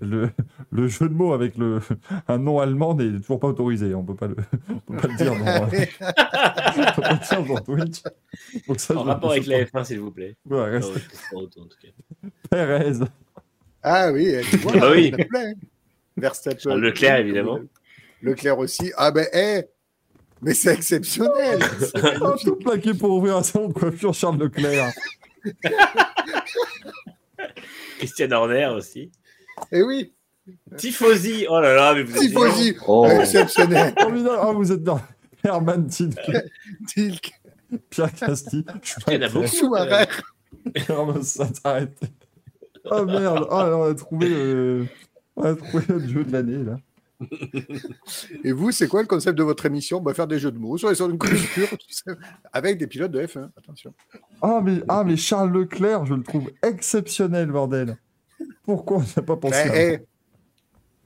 Le, 0.01 0.29
le 0.73 0.89
jeu 0.89 1.09
de 1.09 1.15
mots 1.15 1.35
avec 1.35 1.57
le, 1.57 1.79
un 2.27 2.37
nom 2.39 2.59
allemand 2.59 2.97
n'est 2.97 3.13
toujours 3.21 3.39
pas 3.39 3.47
autorisé. 3.47 3.95
On 3.95 4.03
peut 4.05 4.17
pas 4.17 4.27
le, 4.27 4.35
on 4.89 4.93
peut 4.93 4.97
pas 4.97 5.07
le 5.07 5.17
dire 5.17 5.31
dans, 5.39 5.63
on 5.63 5.69
peut 5.71 7.01
pas 7.01 7.13
le 7.13 7.29
dire 7.29 7.45
dans 7.55 7.61
Twitch. 7.61 8.03
Donc 8.67 8.81
ça, 8.81 8.97
En 8.97 9.05
je- 9.05 9.07
rapport 9.09 9.31
avec 9.31 9.45
je- 9.45 9.51
la 9.51 9.65
F1, 9.65 9.85
s'il 9.85 10.01
vous 10.01 10.11
plaît. 10.11 10.37
Ouais, 10.51 10.57
Non, 10.57 10.65
reste 10.65 10.93
ouais, 10.93 11.01
c'est 11.13 11.31
pas 11.31 11.37
autant, 11.41 11.61
en 11.61 11.67
tout 11.67 11.79
cas. 11.81 12.29
Perez. 12.51 12.93
Ah 13.85 14.11
oui, 14.13 14.35
tu 14.51 14.57
vois, 14.57 14.73
Ah 14.83 14.91
oui. 14.91 15.13
Verstappen. 16.17 16.75
Leclerc, 16.75 17.19
évidemment. 17.21 17.61
Leclerc 18.21 18.59
aussi. 18.59 18.91
Ah 18.97 19.13
ben, 19.13 19.27
eh 19.33 19.63
Mais 20.45 20.55
c'est 20.55 20.75
exceptionnel 20.75 21.59
Ah, 21.95 22.01
magnifique. 22.21 22.45
tout 22.47 22.57
plaqué 22.57 22.95
pour 22.95 23.11
ouvrir 23.11 23.37
un 23.39 23.43
salon 23.43 23.69
de 23.69 23.73
coiffure 23.73 24.15
Charles 24.15 24.39
Leclerc. 24.39 24.93
Christian 27.99 28.31
Horner 28.33 28.67
aussi. 28.77 29.11
Eh 29.73 29.83
oui 29.83 30.13
Tifosi, 30.77 31.47
oh 31.49 31.61
là 31.61 31.75
là, 31.75 31.95
mais 31.95 32.03
vous 32.03 32.15
êtes 32.17 32.21
Tifosi 32.21 32.77
Oh, 32.87 33.07
Exceptionnel. 33.07 33.95
Ah, 34.41 34.53
vous 34.53 34.71
êtes 34.73 34.83
bien. 34.83 35.01
Herman 35.43 35.87
Tilke, 35.87 36.45
Tilk 36.89 37.33
Pierre 37.91 38.13
Casti, 38.15 38.65
Il 39.09 39.15
y 39.15 39.17
en 39.17 39.23
a 39.23 39.29
beaucoup. 39.29 39.47
Schumacher 39.47 40.07
arrêtez. 41.65 42.07
Oh 42.85 43.05
merde. 43.05 43.47
Ah, 43.51 43.71
on 43.77 43.85
a 43.91 43.95
trouvé 43.95 44.29
le... 44.29 44.87
On 45.37 45.43
a 45.45 45.55
trouvé 45.55 45.85
le 45.89 46.07
jeu 46.09 46.25
de 46.25 46.33
l'année, 46.33 46.63
là. 46.65 46.77
Et 48.43 48.53
vous, 48.53 48.71
c'est 48.73 48.89
quoi 48.89 49.01
le 49.03 49.07
concept 49.09 49.39
de 49.39 49.43
votre 49.43 49.65
émission? 49.67 50.01
Bah, 50.01 50.15
Faire 50.15 50.27
des 50.27 50.39
jeux 50.39 50.51
de 50.51 50.59
mots 50.59 50.77
sur 50.77 50.89
les 50.89 50.95
sortes 50.95 51.13
de 51.17 51.27
sais, 51.89 52.13
avec 52.53 52.79
des 52.79 52.87
pilotes 52.87 53.13
de 53.13 53.21
F1. 53.25 53.51
Attention. 53.57 53.95
Ah 54.43 54.61
mais, 54.63 54.83
ah, 54.89 55.05
mais 55.05 55.17
Charles 55.17 55.53
Leclerc, 55.53 56.07
je 56.07 56.15
le 56.15 56.23
trouve 56.23 56.51
exceptionnel, 56.63 57.51
bordel. 57.51 57.97
Pourquoi 58.65 58.99
on 58.99 59.05
n'a 59.17 59.23
pas 59.23 59.37
pensé 59.37 59.63
Eh, 59.67 59.69
à 59.71 59.93
eh, 59.95 60.05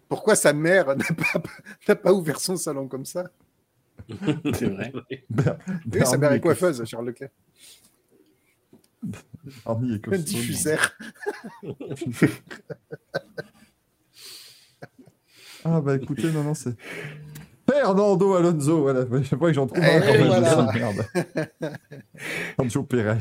pourquoi 0.08 0.34
sa 0.34 0.52
mère 0.52 0.96
n'a 0.96 1.04
pas, 1.04 1.42
n'a 1.88 1.94
pas 1.96 2.12
ouvert 2.12 2.40
son 2.40 2.56
salon 2.56 2.88
comme 2.88 3.04
ça? 3.04 3.24
C'est 4.54 4.66
vrai. 4.70 4.92
Ber- 5.28 5.58
Oui, 5.92 6.00
sa 6.06 6.16
mère 6.16 6.32
est 6.32 6.40
coiffeuse, 6.40 6.82
Charles 6.86 7.06
Leclerc. 7.08 7.30
Et 9.46 10.00
Un 10.14 10.18
diffuseur. 10.18 10.90
Ah 15.70 15.80
bah 15.80 15.96
écoutez, 15.96 16.30
non, 16.32 16.42
non, 16.44 16.54
c'est... 16.54 16.74
Fernando 17.70 18.34
Alonso, 18.34 18.80
voilà, 18.80 19.02
je 19.02 19.36
vois 19.36 19.48
que 19.50 19.54
j'en 19.54 19.66
trouve 19.66 19.82
un 19.82 19.86
Eh, 19.86 20.00
quand 20.00 20.12
même, 20.12 20.26
voilà. 20.26 20.72
merde. 20.72 21.06
Sergio 22.56 22.82
Pérez. 22.84 23.18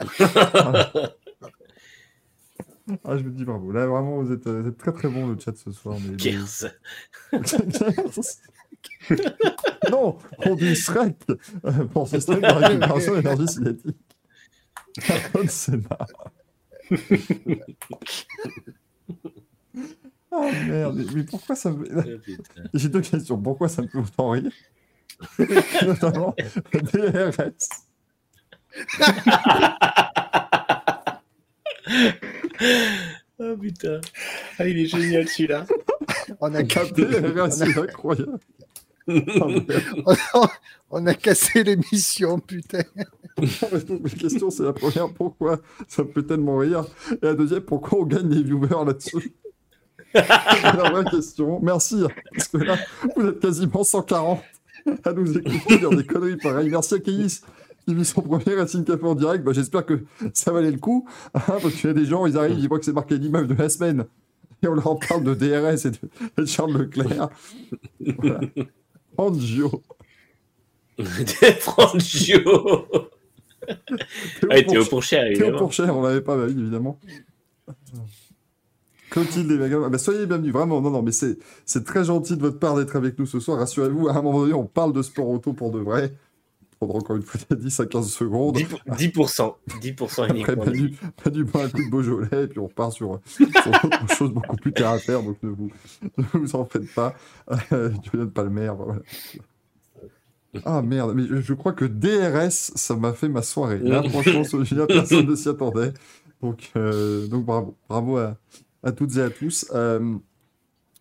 Ah, 3.04 3.16
je 3.16 3.22
me 3.22 3.30
dis 3.30 3.44
bravo. 3.44 3.70
Là, 3.70 3.86
vraiment, 3.86 4.20
vous 4.20 4.32
êtes, 4.32 4.48
vous 4.48 4.66
êtes 4.68 4.76
très 4.76 4.92
très 4.92 5.06
bon 5.08 5.28
le 5.28 5.38
chat 5.38 5.56
ce 5.56 5.70
soir. 5.70 5.96
Mais, 6.04 6.16
Kers. 6.16 6.72
non, 9.92 10.18
on 10.44 10.56
dit 10.56 10.74
Shrek 10.74 11.14
euh, 11.64 11.84
pour 11.86 12.08
ce 12.08 12.18
Shrek 12.18 12.40
de 12.40 12.46
récupération 12.46 13.14
d'énergie 13.14 13.46
cinétique. 13.46 13.96
Ayrton 15.08 15.46
Senna. 15.48 15.98
Oh 20.32 20.48
merde, 20.68 20.96
mais- 20.96 21.04
mais 21.14 21.24
pourquoi 21.24 21.56
ça 21.56 21.70
me. 21.70 21.84
Oh. 21.96 22.02
J'ai 22.74 22.88
deux 22.88 23.00
questions. 23.00 23.36
Pourquoi 23.40 23.68
ça 23.68 23.82
me 23.82 23.88
fait 23.88 23.98
autant 23.98 24.30
rire 24.30 24.52
Notamment 25.86 26.34
DRS. 26.72 27.68
Oh 33.38 33.56
putain. 33.58 34.00
Ah, 34.58 34.68
il 34.68 34.78
est 34.80 34.86
génial 34.86 35.26
celui-là. 35.28 35.64
On 36.40 36.54
a, 36.54 36.62
ca- 36.68 36.84
DRS, 36.84 37.50
c'est 37.52 37.78
incroyable. 37.78 38.38
Oh, 40.34 40.46
on 40.90 41.06
a 41.06 41.14
cassé 41.14 41.64
l'émission, 41.64 42.38
putain. 42.38 42.82
Ma 43.38 44.10
question, 44.10 44.50
c'est 44.50 44.62
la 44.62 44.72
première, 44.74 45.12
pourquoi 45.12 45.58
ça 45.88 46.04
me 46.04 46.12
fait 46.12 46.22
tellement 46.22 46.58
rire? 46.58 46.84
Et 47.10 47.18
la 47.26 47.34
deuxième, 47.34 47.62
pourquoi 47.62 48.00
on 48.00 48.04
gagne 48.04 48.28
les 48.28 48.42
viewers 48.42 48.84
là-dessus? 48.86 49.32
La 50.14 50.90
vraie 50.90 51.04
question. 51.04 51.60
Merci, 51.62 52.02
parce 52.34 52.48
que 52.48 52.58
là, 52.58 52.76
vous 53.16 53.26
êtes 53.26 53.40
quasiment 53.40 53.84
140 53.84 54.40
à 55.04 55.12
nous 55.12 55.36
écouter 55.36 55.78
dire 55.78 55.90
des 55.90 56.04
conneries 56.04 56.36
pareilles. 56.36 56.70
Merci 56.70 56.94
à 56.94 56.98
Keïs 56.98 57.42
qui 57.86 57.94
vit 57.94 58.04
son 58.04 58.22
premier 58.22 58.56
Racing 58.56 58.84
Café 58.84 59.04
en 59.04 59.14
direct. 59.14 59.44
Bah, 59.44 59.52
J'espère 59.52 59.86
que 59.86 60.04
ça 60.32 60.52
valait 60.52 60.70
le 60.70 60.78
coup, 60.78 61.06
hein, 61.34 61.40
parce 61.46 61.74
qu'il 61.74 61.86
y 61.86 61.90
a 61.90 61.94
des 61.94 62.06
gens, 62.06 62.26
ils 62.26 62.36
arrivent, 62.36 62.58
ils 62.58 62.68
voient 62.68 62.78
que 62.78 62.84
c'est 62.84 62.92
marqué 62.92 63.16
l'image 63.16 63.46
de 63.46 63.54
la 63.54 63.68
semaine. 63.68 64.06
Et 64.62 64.68
on 64.68 64.74
leur 64.74 64.98
parle 64.98 65.24
de 65.24 65.34
DRS 65.34 65.86
et 65.86 65.90
de, 65.90 65.98
et 66.38 66.42
de 66.42 66.46
Charles 66.46 66.72
Leclerc. 66.72 67.30
Voilà. 68.18 68.40
Angio. 69.16 69.82
Frangio. 71.60 72.86
Ah, 74.48 74.58
et 74.58 74.66
Théo 74.66 74.84
pour 74.86 75.02
cher, 75.02 75.22
Théo 75.22 75.32
évidemment. 75.32 75.58
Pourchère, 75.58 75.96
on 75.96 76.02
l'avait 76.02 76.22
pas, 76.22 76.36
bah 76.36 76.44
oui, 76.46 76.56
évidemment. 76.58 76.98
Clotilde 79.10 79.50
et 79.50 79.56
Vega, 79.56 79.88
bah, 79.88 79.98
soyez 79.98 80.26
bienvenus, 80.26 80.52
vraiment, 80.52 80.80
non, 80.80 80.90
non, 80.90 81.02
mais 81.02 81.12
c'est, 81.12 81.38
c'est 81.66 81.84
très 81.84 82.04
gentil 82.04 82.36
de 82.36 82.40
votre 82.40 82.58
part 82.58 82.76
d'être 82.76 82.96
avec 82.96 83.18
nous 83.18 83.26
ce 83.26 83.40
soir, 83.40 83.58
rassurez-vous, 83.58 84.08
à 84.08 84.12
un 84.16 84.22
moment 84.22 84.40
donné, 84.40 84.54
on 84.54 84.66
parle 84.66 84.92
de 84.92 85.02
sport 85.02 85.28
auto 85.28 85.52
pour 85.52 85.70
de 85.70 85.78
vrai. 85.80 86.12
Prendre 86.78 86.96
encore 86.96 87.16
une 87.16 87.22
fois 87.22 87.40
10 87.56 87.80
à 87.80 87.86
15 87.86 88.08
secondes. 88.10 88.56
10%, 88.56 88.78
10%, 88.88 89.54
10% 89.82 90.22
Après, 90.22 90.28
uniquement. 90.30 90.64
pas 90.64 90.70
du, 90.70 90.94
pas 91.22 91.30
du 91.30 91.44
bon 91.44 91.60
un 91.60 91.68
coup 91.68 91.84
de 91.84 91.90
Beaujolais, 91.90 92.44
et 92.44 92.46
puis 92.46 92.58
on 92.58 92.68
repart 92.68 92.92
sur, 92.92 93.20
sur 93.26 93.46
autre 93.84 94.14
chose 94.16 94.30
beaucoup 94.32 94.56
plus 94.56 94.72
terre 94.72 94.90
à 94.90 94.98
terre, 94.98 95.22
donc 95.22 95.36
ne 95.42 95.50
vous, 95.50 95.70
ne 96.16 96.24
vous 96.32 96.56
en 96.56 96.64
faites 96.64 96.92
pas. 96.94 97.14
Euh, 97.72 97.90
Julian 98.10 98.28
Palmer, 98.28 98.72
voilà. 98.76 99.00
Ah 100.64 100.82
merde, 100.82 101.12
mais 101.14 101.26
je, 101.28 101.40
je 101.40 101.54
crois 101.54 101.72
que 101.72 101.84
DRS, 101.84 102.50
ça 102.50 102.96
m'a 102.96 103.12
fait 103.12 103.28
ma 103.28 103.42
soirée. 103.42 103.78
Là, 103.78 104.02
franchement, 104.08 104.44
celui-là, 104.44 104.86
personne 104.86 105.26
ne 105.26 105.34
s'y 105.36 105.48
attendait. 105.48 105.92
Donc, 106.42 106.70
euh, 106.76 107.26
donc 107.28 107.44
bravo. 107.44 107.76
Bravo 107.88 108.16
à, 108.16 108.36
à 108.82 108.92
toutes 108.92 109.16
et 109.16 109.22
à 109.22 109.30
tous. 109.30 109.66
Euh, 109.74 110.16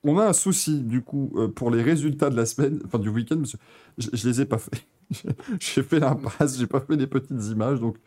on 0.03 0.17
a 0.17 0.27
un 0.27 0.33
souci, 0.33 0.79
du 0.79 1.01
coup, 1.01 1.31
euh, 1.35 1.47
pour 1.47 1.71
les 1.71 1.81
résultats 1.81 2.29
de 2.29 2.35
la 2.35 2.45
semaine, 2.45 2.79
enfin 2.85 2.99
du 2.99 3.09
week-end, 3.09 3.37
parce 3.37 3.53
que 3.53 3.57
je, 3.97 4.09
je 4.13 4.29
les 4.29 4.41
ai 4.41 4.45
pas 4.45 4.57
fait. 4.57 4.85
j'ai 5.59 5.83
fait 5.83 5.99
l'impasse, 5.99 6.57
j'ai 6.57 6.67
pas 6.67 6.79
fait 6.81 6.95
les 6.95 7.07
petites 7.07 7.43
images, 7.51 7.79
donc 7.79 7.97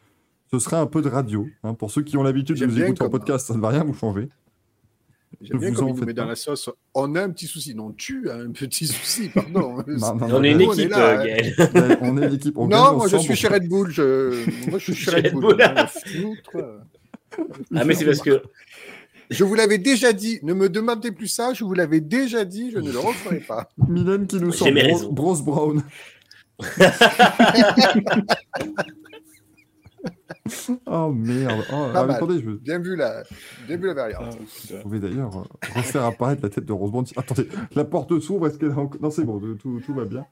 ce 0.50 0.58
sera 0.58 0.80
un 0.80 0.86
peu 0.86 1.02
de 1.02 1.08
radio. 1.08 1.46
hein. 1.64 1.74
pour 1.74 1.90
ceux 1.90 2.02
qui 2.02 2.16
ont 2.16 2.22
l'habitude 2.22 2.58
de 2.58 2.66
nous 2.66 2.80
écouter 2.80 3.02
en 3.04 3.10
podcast, 3.10 3.46
ça 3.46 3.54
ne 3.54 3.60
va 3.60 3.68
rien 3.70 3.84
vous 3.84 3.94
changer. 3.94 4.28
J'aime 5.40 5.58
bien 5.58 5.70
vous 5.70 5.76
comme 5.76 5.98
il 5.98 6.04
met 6.04 6.12
dans 6.12 6.26
la 6.26 6.36
sauce. 6.36 6.68
On 6.94 7.14
a 7.14 7.22
un 7.22 7.30
petit 7.30 7.46
souci. 7.46 7.74
Non, 7.74 7.92
tu 7.92 8.28
as 8.30 8.34
un 8.36 8.50
petit 8.52 8.86
souci, 8.86 9.28
pardon. 9.30 9.82
Non, 9.86 10.14
non, 10.14 10.26
On 10.30 10.44
est 10.44 10.52
une 10.52 10.58
Nous, 10.58 10.66
on 10.66 10.72
est 10.74 10.78
équipe, 10.82 10.90
là, 10.90 11.20
euh. 11.20 11.24
Gaël. 11.24 11.54
Ouais, 11.74 11.98
on 12.02 12.16
est 12.18 12.28
l'équipe. 12.28 12.56
on 12.58 12.68
gagne 12.68 12.78
Non, 12.80 12.96
moi 12.96 13.08
je 13.08 13.16
suis 13.16 13.34
chez 13.34 13.48
Red 13.48 13.68
Bull. 13.68 13.90
Je... 13.90 14.68
Moi 14.70 14.78
je 14.78 14.84
suis 14.84 14.94
chez 14.94 15.10
Red 15.10 15.24
Red 15.26 15.34
Bull. 15.34 15.56
Ah, 17.74 17.84
mais 17.84 17.94
c'est 17.94 18.04
parce 18.04 18.20
que 18.20 18.42
Je 19.32 19.44
vous 19.44 19.54
l'avais 19.54 19.78
déjà 19.78 20.12
dit. 20.12 20.38
Ne 20.42 20.52
me 20.52 20.68
demandez 20.68 21.10
plus 21.10 21.28
ça. 21.28 21.54
Je 21.54 21.64
vous 21.64 21.72
l'avais 21.72 22.00
déjà 22.00 22.44
dit. 22.44 22.70
Je 22.70 22.78
ne 22.78 22.92
le 22.92 22.98
referai 22.98 23.40
pas. 23.40 23.70
Mylène 23.88 24.26
qui 24.26 24.36
nous 24.36 24.52
sort 24.52 24.68
raisons. 24.68 25.10
Bros 25.10 25.36
Brown. 25.36 25.82
oh 30.86 31.12
merde. 31.12 31.64
Oh, 31.72 31.86
ah, 31.94 32.06
attendez, 32.08 32.40
je 32.40 32.44
veux 32.44 32.56
Bien 32.56 32.78
vu 32.78 32.94
la, 32.94 33.22
bien 33.66 33.78
vu 33.78 33.86
la 33.86 33.94
variante. 33.94 34.38
Vous 34.70 34.82
pouvez 34.82 35.00
d'ailleurs 35.00 35.36
euh, 35.36 35.44
refaire 35.74 36.04
apparaître 36.04 36.42
la 36.42 36.50
tête 36.50 36.66
de 36.66 36.72
Rosemont. 36.72 37.04
Attendez, 37.16 37.48
la 37.74 37.84
porte 37.84 38.20
s'ouvre, 38.20 38.46
est-ce 38.46 38.58
qu'elle 38.58 38.70
a 38.70 38.78
encore... 38.78 39.00
Non, 39.00 39.10
c'est 39.10 39.24
bon, 39.24 39.40
tout, 39.56 39.80
tout 39.84 39.94
va 39.94 40.04
bien. 40.04 40.26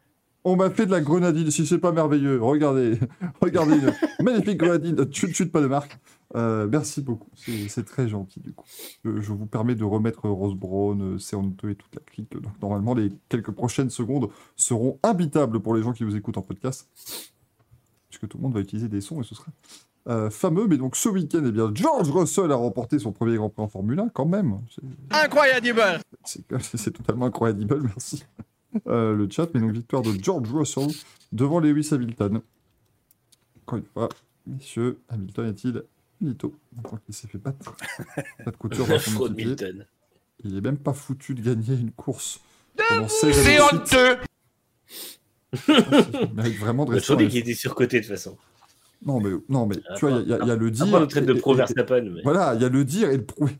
On 0.44 0.56
m'a 0.56 0.70
fait 0.70 0.86
de 0.86 0.90
la 0.90 1.00
grenadine, 1.00 1.50
si 1.50 1.66
c'est 1.66 1.78
pas 1.78 1.92
merveilleux. 1.92 2.40
Regardez, 2.42 2.98
regardez, 3.40 3.76
une 3.76 4.24
magnifique 4.24 4.58
grenadine. 4.58 4.96
Chut, 5.10 5.34
chut, 5.34 5.50
pas 5.50 5.60
de 5.60 5.66
marque. 5.66 5.98
Euh, 6.36 6.68
merci 6.70 7.02
beaucoup, 7.02 7.30
c'est 7.34 7.84
très 7.84 8.08
gentil 8.08 8.38
du 8.38 8.52
coup. 8.52 8.64
Je, 9.04 9.20
je 9.20 9.32
vous 9.32 9.46
permets 9.46 9.74
de 9.74 9.82
remettre 9.82 10.28
Rose 10.28 10.54
Brown, 10.54 11.02
euh, 11.02 11.18
Seonto 11.18 11.68
et 11.68 11.74
toute 11.74 11.92
la 11.94 12.02
clique. 12.02 12.32
Donc 12.40 12.52
normalement, 12.62 12.94
les 12.94 13.10
quelques 13.28 13.50
prochaines 13.50 13.90
secondes 13.90 14.30
seront 14.54 14.98
imbitables 15.02 15.60
pour 15.60 15.74
les 15.74 15.82
gens 15.82 15.92
qui 15.92 16.04
vous 16.04 16.14
écoutent 16.14 16.38
en 16.38 16.42
podcast. 16.42 16.88
Puisque 18.08 18.28
tout 18.28 18.38
le 18.38 18.42
monde 18.42 18.54
va 18.54 18.60
utiliser 18.60 18.88
des 18.88 19.00
sons 19.00 19.20
et 19.20 19.24
ce 19.24 19.34
sera 19.34 19.50
euh, 20.08 20.30
fameux. 20.30 20.66
Mais 20.66 20.76
donc 20.76 20.96
ce 20.96 21.08
week-end, 21.08 21.42
eh 21.44 21.52
bien, 21.52 21.70
George 21.74 22.10
Russell 22.10 22.50
a 22.52 22.56
remporté 22.56 22.98
son 22.98 23.12
premier 23.12 23.36
Grand 23.36 23.50
Prix 23.50 23.62
en 23.62 23.68
Formule 23.68 23.98
1 23.98 24.08
quand 24.10 24.26
même. 24.26 24.60
Incroyable 25.10 26.00
c'est 26.24 26.44
c'est 26.76 26.92
totalement 26.92 27.26
incroyable, 27.26 27.82
merci. 27.82 28.24
Euh, 28.86 29.14
le 29.14 29.28
chat, 29.28 29.48
mais 29.52 29.60
donc 29.60 29.72
victoire 29.72 30.02
de 30.02 30.12
George 30.22 30.52
Russell 30.52 30.88
devant 31.32 31.58
Lewis 31.58 31.88
Hamilton. 31.92 32.40
Encore 33.62 33.78
une 33.78 33.84
fois, 33.84 34.08
messieurs, 34.46 35.00
Hamilton 35.08 35.48
est-il 35.48 35.82
Donc 36.20 36.52
il 37.08 37.14
s'est 37.14 37.28
fait 37.28 37.38
pas 37.38 37.50
de, 38.38 38.44
pas 38.44 38.50
de 38.50 38.56
couture 38.56 38.86
dans 38.86 38.98
son 38.98 39.10
Fraude 39.12 39.32
équipier. 39.32 39.46
Milton. 39.46 39.86
Il 40.44 40.56
est 40.56 40.60
même 40.60 40.78
pas 40.78 40.92
foutu 40.92 41.34
de 41.34 41.42
gagner 41.42 41.74
une 41.74 41.90
course 41.92 42.40
pendant 42.88 43.08
16 43.08 43.36
C'est 43.42 43.60
honteux 43.60 44.18
Il 45.68 46.34
mérite 46.34 46.58
vraiment 46.58 46.84
de 46.84 46.90
On 46.90 46.92
a 46.92 46.96
rester 46.96 47.14
F1. 47.14 47.28
qu'il 47.28 47.38
était 47.38 47.54
surcoté 47.54 48.00
de 48.00 48.04
toute 48.06 48.12
façon. 48.14 48.36
Non, 49.04 49.18
mais, 49.18 49.30
non, 49.48 49.64
mais 49.66 49.76
tu 49.96 50.06
vois, 50.06 50.20
il 50.20 50.28
y, 50.28 50.32
a- 50.34 50.38
il 50.42 50.46
y 50.46 50.50
a 50.50 50.56
le 50.56 50.70
dire. 50.70 50.84
Après, 50.86 51.00
on 51.02 51.06
traite 51.06 51.24
de 51.26 51.32
pro 51.32 51.54
et- 51.54 51.56
Verstappen. 51.56 52.02
Mais... 52.02 52.20
Voilà, 52.22 52.54
il 52.54 52.60
y 52.60 52.64
a 52.64 52.68
le 52.68 52.84
dire 52.84 53.10
et 53.10 53.16
le 53.16 53.24
prouver. 53.24 53.56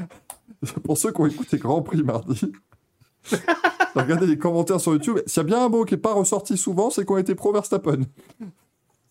Pour 0.84 0.98
ceux 0.98 1.12
qui 1.12 1.20
ont 1.20 1.26
écouté 1.26 1.56
Grand 1.58 1.80
Prix 1.82 2.02
mardi, 2.02 2.52
regardez 3.94 4.26
les 4.26 4.38
commentaires 4.38 4.80
sur 4.80 4.92
YouTube. 4.92 5.18
S'il 5.26 5.38
y 5.38 5.40
a 5.40 5.44
bien 5.44 5.64
un 5.64 5.68
mot 5.70 5.84
qui 5.84 5.94
n'est 5.94 6.00
pas 6.00 6.12
ressorti 6.12 6.56
souvent, 6.58 6.90
c'est 6.90 7.04
qu'on 7.04 7.16
était 7.18 7.34
pro 7.34 7.52
Verstappen. 7.52 8.00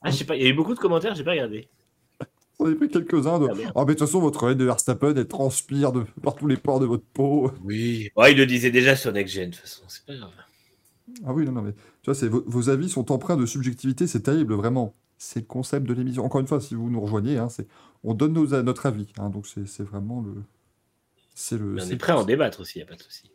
Ah, 0.02 0.12
je 0.12 0.18
sais 0.18 0.26
pas, 0.26 0.36
il 0.36 0.44
y 0.44 0.46
a 0.46 0.50
eu 0.50 0.54
beaucoup 0.54 0.74
de 0.76 0.80
commentaires, 0.80 1.16
j'ai 1.16 1.24
pas 1.24 1.32
regardé. 1.32 1.68
On 2.60 2.72
a 2.72 2.76
pris 2.76 2.88
quelques-uns 2.90 3.40
de. 3.40 3.48
Ah. 3.50 3.72
Ah, 3.76 3.80
mais 3.80 3.94
de 3.94 4.00
toute 4.00 4.00
façon, 4.00 4.20
votre 4.20 4.50
haine 4.50 4.58
de 4.58 4.66
Verstappen, 4.66 5.14
elle 5.16 5.28
transpire 5.28 5.92
de, 5.92 6.06
par 6.24 6.36
tous 6.36 6.48
les 6.48 6.58
pores 6.58 6.80
de 6.80 6.86
votre 6.86 7.04
peau. 7.14 7.52
Oui. 7.64 8.10
Ouais, 8.16 8.32
il 8.32 8.38
le 8.38 8.46
disait 8.46 8.72
déjà 8.72 8.96
sur 8.96 9.12
Next 9.12 9.34
Gen, 9.36 9.50
de 9.50 9.56
toute 9.56 9.62
façon, 9.62 9.84
c'est 9.88 10.06
pas 10.06 10.16
grave. 10.16 10.32
Ah 11.26 11.34
oui, 11.34 11.46
non, 11.46 11.52
non, 11.52 11.62
mais 11.62 11.74
tu 11.74 12.06
vois, 12.06 12.16
c'est 12.16 12.28
vos, 12.28 12.44
vos 12.48 12.70
avis 12.70 12.90
sont 12.90 13.12
empreints 13.12 13.38
de 13.38 13.46
subjectivité, 13.46 14.08
c'est 14.08 14.22
terrible, 14.22 14.54
vraiment. 14.56 14.96
C'est 15.18 15.42
le 15.42 15.46
concept 15.46 15.86
de 15.88 15.94
l'émission. 15.94 16.26
Encore 16.26 16.42
une 16.42 16.48
fois, 16.48 16.60
si 16.60 16.76
vous 16.76 16.90
nous 16.90 17.00
rejoignez, 17.00 17.38
hein, 17.38 17.48
c'est 17.50 17.68
on 18.04 18.14
donne 18.14 18.34
nos, 18.34 18.48
notre 18.64 18.86
avis. 18.86 19.08
hein, 19.18 19.30
donc 19.30 19.48
c'est 19.48 19.68
c'est 19.68 19.84
vraiment 19.84 20.22
le. 20.22 20.34
C'est 21.34 21.58
le. 21.58 21.66
Mais 21.74 21.82
on 21.82 21.86
c'est- 21.86 21.94
est 21.94 21.98
prêt 21.98 22.12
à 22.14 22.18
en 22.20 22.24
débattre 22.24 22.60
aussi, 22.62 22.80
y 22.80 22.82
a 22.82 22.86
pas 22.86 22.96
de 22.96 23.02
souci. 23.02 23.30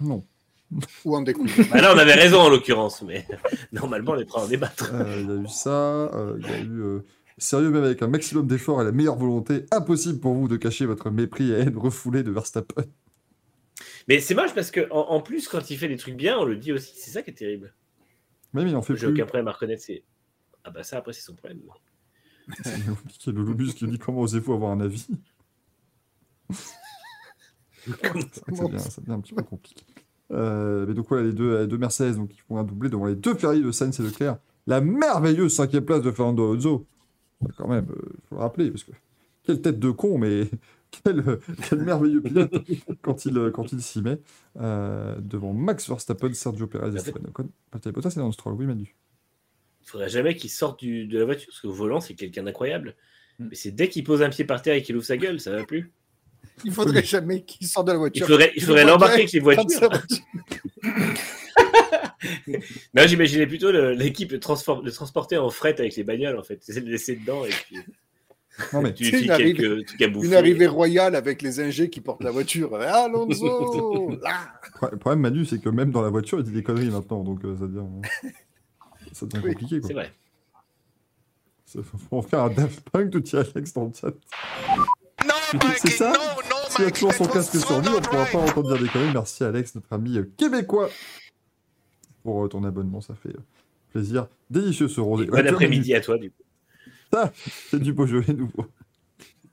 Non. 0.00 0.24
Ou 1.04 1.16
en 1.16 1.22
découle. 1.22 1.48
Bah 1.70 1.80
là, 1.80 1.92
on 1.94 1.98
avait 1.98 2.14
raison 2.14 2.40
en 2.40 2.48
l'occurrence, 2.50 3.02
mais 3.02 3.26
normalement, 3.72 4.12
on 4.12 4.18
est 4.18 4.24
prêt 4.26 4.40
à 4.40 4.44
en 4.44 4.48
débattre. 4.48 4.90
Euh, 4.94 5.20
Il 5.22 5.26
y 5.28 5.30
a 5.32 5.34
eu 5.42 5.48
ça, 5.48 5.70
euh, 5.70 6.38
il 6.40 6.46
y 6.46 6.50
a 6.50 6.60
eu. 6.60 6.80
euh, 6.82 7.04
Sérieux, 7.38 7.70
même 7.70 7.84
avec 7.84 8.02
un 8.02 8.08
maximum 8.08 8.46
d'efforts 8.46 8.82
et 8.82 8.84
la 8.84 8.92
meilleure 8.92 9.16
volonté, 9.16 9.64
impossible 9.70 10.20
pour 10.20 10.34
vous 10.34 10.48
de 10.48 10.56
cacher 10.56 10.86
votre 10.86 11.10
mépris 11.10 11.50
et 11.50 11.54
haine 11.54 11.76
refoulée 11.76 12.22
de 12.22 12.30
Verstappen. 12.30 12.84
Mais 14.08 14.20
c'est 14.20 14.34
moche 14.34 14.54
parce 14.54 14.70
que 14.70 14.90
en, 14.90 15.10
en 15.10 15.20
plus, 15.20 15.48
quand 15.48 15.70
il 15.70 15.76
fait 15.78 15.88
des 15.88 15.96
trucs 15.96 16.16
bien, 16.16 16.38
on 16.38 16.44
le 16.44 16.56
dit 16.56 16.72
aussi. 16.72 16.92
C'est 16.96 17.10
ça 17.10 17.22
qui 17.22 17.30
est 17.30 17.34
terrible. 17.34 17.74
Même 18.54 18.66
il 18.66 18.74
en 18.76 18.82
fait 18.82 18.96
J'ai 18.96 19.06
plus. 19.06 19.14
aucun 19.14 19.26
problème 19.26 19.48
à 19.48 19.52
reconnaître. 19.52 19.82
C'est 19.82 20.02
ah 20.64 20.70
bah 20.70 20.82
ça 20.82 20.98
après 20.98 21.12
c'est 21.12 21.22
son 21.22 21.34
problème. 21.34 21.60
C'est 22.64 22.86
compliqué. 22.86 23.30
Le 23.32 23.42
Lobus 23.42 23.74
qui 23.74 23.86
dit 23.86 23.98
comment 23.98 24.20
osez-vous 24.22 24.54
avoir 24.54 24.72
un 24.72 24.80
avis? 24.80 25.06
C'est 27.84 28.54
ça 28.54 28.64
devient, 28.64 28.78
ça 28.80 29.00
devient 29.00 29.12
un 29.12 29.20
petit 29.20 29.34
peu 29.34 29.42
compliqué. 29.42 29.84
Euh, 30.30 30.86
mais 30.86 30.94
donc 30.94 31.08
voilà, 31.08 31.24
les 31.26 31.32
deux, 31.32 31.60
les 31.60 31.66
deux 31.66 31.78
Mercedes 31.78 32.16
donc, 32.16 32.30
qui 32.30 32.38
font 32.40 32.58
un 32.58 32.64
doublé 32.64 32.90
devant 32.90 33.06
les 33.06 33.14
deux 33.16 33.34
Ferrari 33.34 33.62
de 33.62 33.70
Sainz 33.70 33.98
et 34.00 34.02
Leclerc. 34.02 34.38
La 34.66 34.80
merveilleuse 34.80 35.54
cinquième 35.54 35.84
place 35.84 36.02
de 36.02 36.10
Fernando 36.10 36.50
Alonso. 36.52 36.86
Quand 37.56 37.68
même, 37.68 37.86
il 37.90 38.28
faut 38.28 38.34
le 38.34 38.40
rappeler, 38.40 38.70
parce 38.70 38.84
que 38.84 38.92
quelle 39.44 39.60
tête 39.62 39.78
de 39.78 39.90
con, 39.90 40.18
mais 40.18 40.48
quel, 41.04 41.22
quel 41.68 41.78
merveilleux 41.82 42.20
pilote 42.22 42.52
quand 43.02 43.24
il, 43.26 43.50
quand 43.52 43.72
il 43.72 43.80
s'y 43.82 44.02
met. 44.02 44.18
Euh, 44.60 45.16
devant 45.20 45.52
Max 45.52 45.88
Verstappen, 45.88 46.32
Sergio 46.34 46.66
Perez 46.66 46.92
et 46.92 46.96
Esteban 46.96 47.20
Ocon. 47.28 47.48
Valtteri 47.72 47.92
Bottas 47.92 48.14
et 48.16 48.18
Lance 48.20 48.34
Stroll, 48.34 48.54
oui 48.54 48.66
Manu. 48.66 48.94
Il 49.82 49.88
faudrait 49.88 50.08
jamais 50.08 50.34
qu'il 50.34 50.50
sorte 50.50 50.80
du- 50.80 51.06
de 51.06 51.18
la 51.18 51.24
voiture 51.24 51.46
parce 51.48 51.60
qu'au 51.60 51.72
volant 51.72 52.00
c'est 52.00 52.14
quelqu'un 52.14 52.42
d'incroyable. 52.42 52.94
Mm. 53.38 53.46
Mais 53.50 53.54
c'est 53.54 53.70
dès 53.70 53.88
qu'il 53.88 54.04
pose 54.04 54.22
un 54.22 54.28
pied 54.30 54.44
par 54.44 54.60
terre 54.60 54.74
et 54.74 54.82
qu'il 54.82 54.96
ouvre 54.96 55.04
sa 55.06 55.16
gueule, 55.16 55.40
ça 55.40 55.50
va 55.52 55.64
plus. 55.64 55.92
Il 56.64 56.72
faudrait 56.72 57.04
jamais 57.04 57.42
qu'il 57.42 57.66
sorte 57.68 57.86
de 57.86 57.92
la 57.92 57.96
Il 57.96 58.00
voiture. 58.00 58.26
faudrait, 58.26 58.52
il 58.56 58.62
faudrait 58.62 58.84
l'embarquer 58.84 59.14
avec 59.20 59.32
les 59.32 59.40
voitures. 59.40 59.90
Non, 62.94 63.06
j'imaginais 63.06 63.46
plutôt 63.46 63.70
l'équipe 63.70 64.32
le, 64.32 64.38
transporter 64.38 65.36
en 65.36 65.50
fret 65.50 65.76
avec 65.78 65.96
les 65.96 66.04
bagnoles 66.04 66.38
en 66.38 66.42
fait. 66.42 66.58
C'est 66.62 66.80
le 66.80 66.90
laisser 66.90 67.16
dedans 67.16 67.44
et 67.44 67.50
puis 67.50 67.76
Non 68.72 68.82
mais 68.82 68.92
tu 68.92 69.04
lui 69.04 69.24
une 69.24 69.30
arrivée-. 69.30 69.84
Une 70.00 70.34
arrivée 70.34 70.66
royale 70.66 71.14
avec 71.14 71.42
les 71.42 71.60
ingés 71.60 71.90
qui 71.90 72.00
portent 72.00 72.24
la 72.24 72.30
voiture. 72.30 72.74
Alonso 72.74 74.10
là 74.22 74.52
le 74.90 74.96
problème 74.96 75.20
Manu, 75.20 75.44
c'est 75.44 75.60
que 75.60 75.68
même 75.68 75.90
dans 75.90 76.02
la 76.02 76.10
voiture, 76.10 76.38
il 76.38 76.44
dit 76.44 76.52
des 76.52 76.62
conneries 76.62 76.90
maintenant, 76.90 77.24
donc 77.24 77.44
euh, 77.44 77.56
ça 77.56 77.66
devient, 77.66 77.86
ça 79.12 79.26
devient 79.26 79.44
Oui, 79.44 79.52
compliqué. 79.52 79.80
C'est 79.84 79.92
vrai. 79.92 80.12
Ça, 81.64 81.80
Faut 81.82 82.22
faire 82.22 82.44
un 82.44 82.50
Daft 82.50 82.88
Punk 82.90 83.10
de 83.10 83.18
Thierry 83.18 83.50
Alex 83.54 83.72
dans 83.74 83.84
le 83.84 83.92
chat. 83.92 84.12
Non, 85.26 85.60
C'est 85.76 85.90
ça 85.90 86.12
non, 86.12 86.18
non, 86.50 86.56
S'il 86.70 86.84
a 86.84 86.90
toujours 86.90 87.12
son 87.12 87.26
that 87.26 87.32
casque 87.34 87.56
sur 87.56 87.68
so 87.68 87.80
lui, 87.80 87.88
on 87.88 88.00
ne 88.00 88.00
pourra 88.00 88.24
pas 88.24 88.38
entendre 88.38 88.68
dire 88.74 88.82
des 88.82 88.88
conneries. 88.88 89.12
Merci 89.12 89.44
Alex, 89.44 89.74
notre 89.74 89.92
ami 89.92 90.16
euh, 90.16 90.30
québécois, 90.36 90.88
pour 92.28 92.44
euh, 92.44 92.48
ton 92.48 92.62
abonnement, 92.64 93.00
ça 93.00 93.14
fait 93.14 93.30
euh, 93.30 93.40
plaisir. 93.92 94.28
Délicieux 94.50 94.88
ce 94.88 95.00
rosé. 95.00 95.24
Bon 95.26 95.46
après-midi 95.46 95.94
à 95.94 96.00
toi 96.02 96.18
du 96.18 96.30
coup. 96.30 96.42
Manu, 97.12 97.30
C'est 97.70 97.80
du 97.80 97.94
Beaujolais 97.94 98.34
nouveau. 98.34 98.66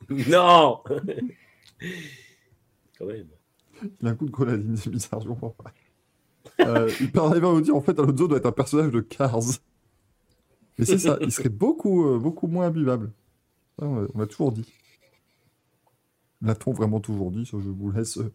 Non 0.09 0.81
Quand 2.99 3.05
même. 3.05 3.27
Il 4.01 4.07
a 4.07 4.11
un 4.11 4.15
coup 4.15 4.25
de 4.25 4.31
grenadine, 4.31 4.75
c'est 4.75 4.89
bizarre, 4.89 5.21
je 5.21 5.27
comprends 5.29 5.49
pas. 5.51 5.71
Euh, 6.61 6.91
il 6.99 7.11
peut 7.11 7.19
arriver 7.21 7.47
à 7.47 7.51
nous 7.51 7.61
dire 7.61 7.75
en 7.75 7.81
fait 7.81 7.97
Alonso 7.97 8.27
doit 8.27 8.37
être 8.37 8.45
un 8.45 8.51
personnage 8.51 8.91
de 8.91 8.99
Cars. 9.01 9.39
Mais 10.77 10.83
c'est 10.85 10.97
ça, 10.99 11.17
il 11.21 11.31
serait 11.31 11.47
beaucoup, 11.49 12.05
euh, 12.07 12.19
beaucoup 12.19 12.47
moins 12.47 12.67
imbuvable. 12.67 13.11
On 13.77 13.95
l'a- 14.01 14.07
on 14.13 14.19
l'a 14.19 14.27
toujours 14.27 14.51
dit. 14.51 14.69
L'a-t-on 16.41 16.73
vraiment 16.73 16.99
toujours 16.99 17.31
dit? 17.31 17.45
Ça, 17.45 17.57
je 17.63 17.69
vous 17.69 17.91
laisse 17.91 18.17
euh, 18.17 18.31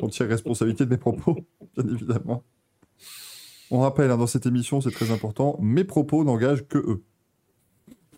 entière 0.00 0.28
responsabilité 0.28 0.84
de 0.84 0.90
mes 0.90 0.96
propos, 0.98 1.36
bien 1.76 1.86
évidemment. 1.94 2.42
On 3.74 3.80
rappelle, 3.80 4.10
hein, 4.10 4.16
dans 4.16 4.26
cette 4.28 4.46
émission, 4.46 4.80
c'est 4.80 4.90
très 4.92 5.10
important, 5.10 5.58
mes 5.60 5.84
propos 5.84 6.22
n'engagent 6.24 6.66
que 6.68 6.78
eux. 6.78 7.02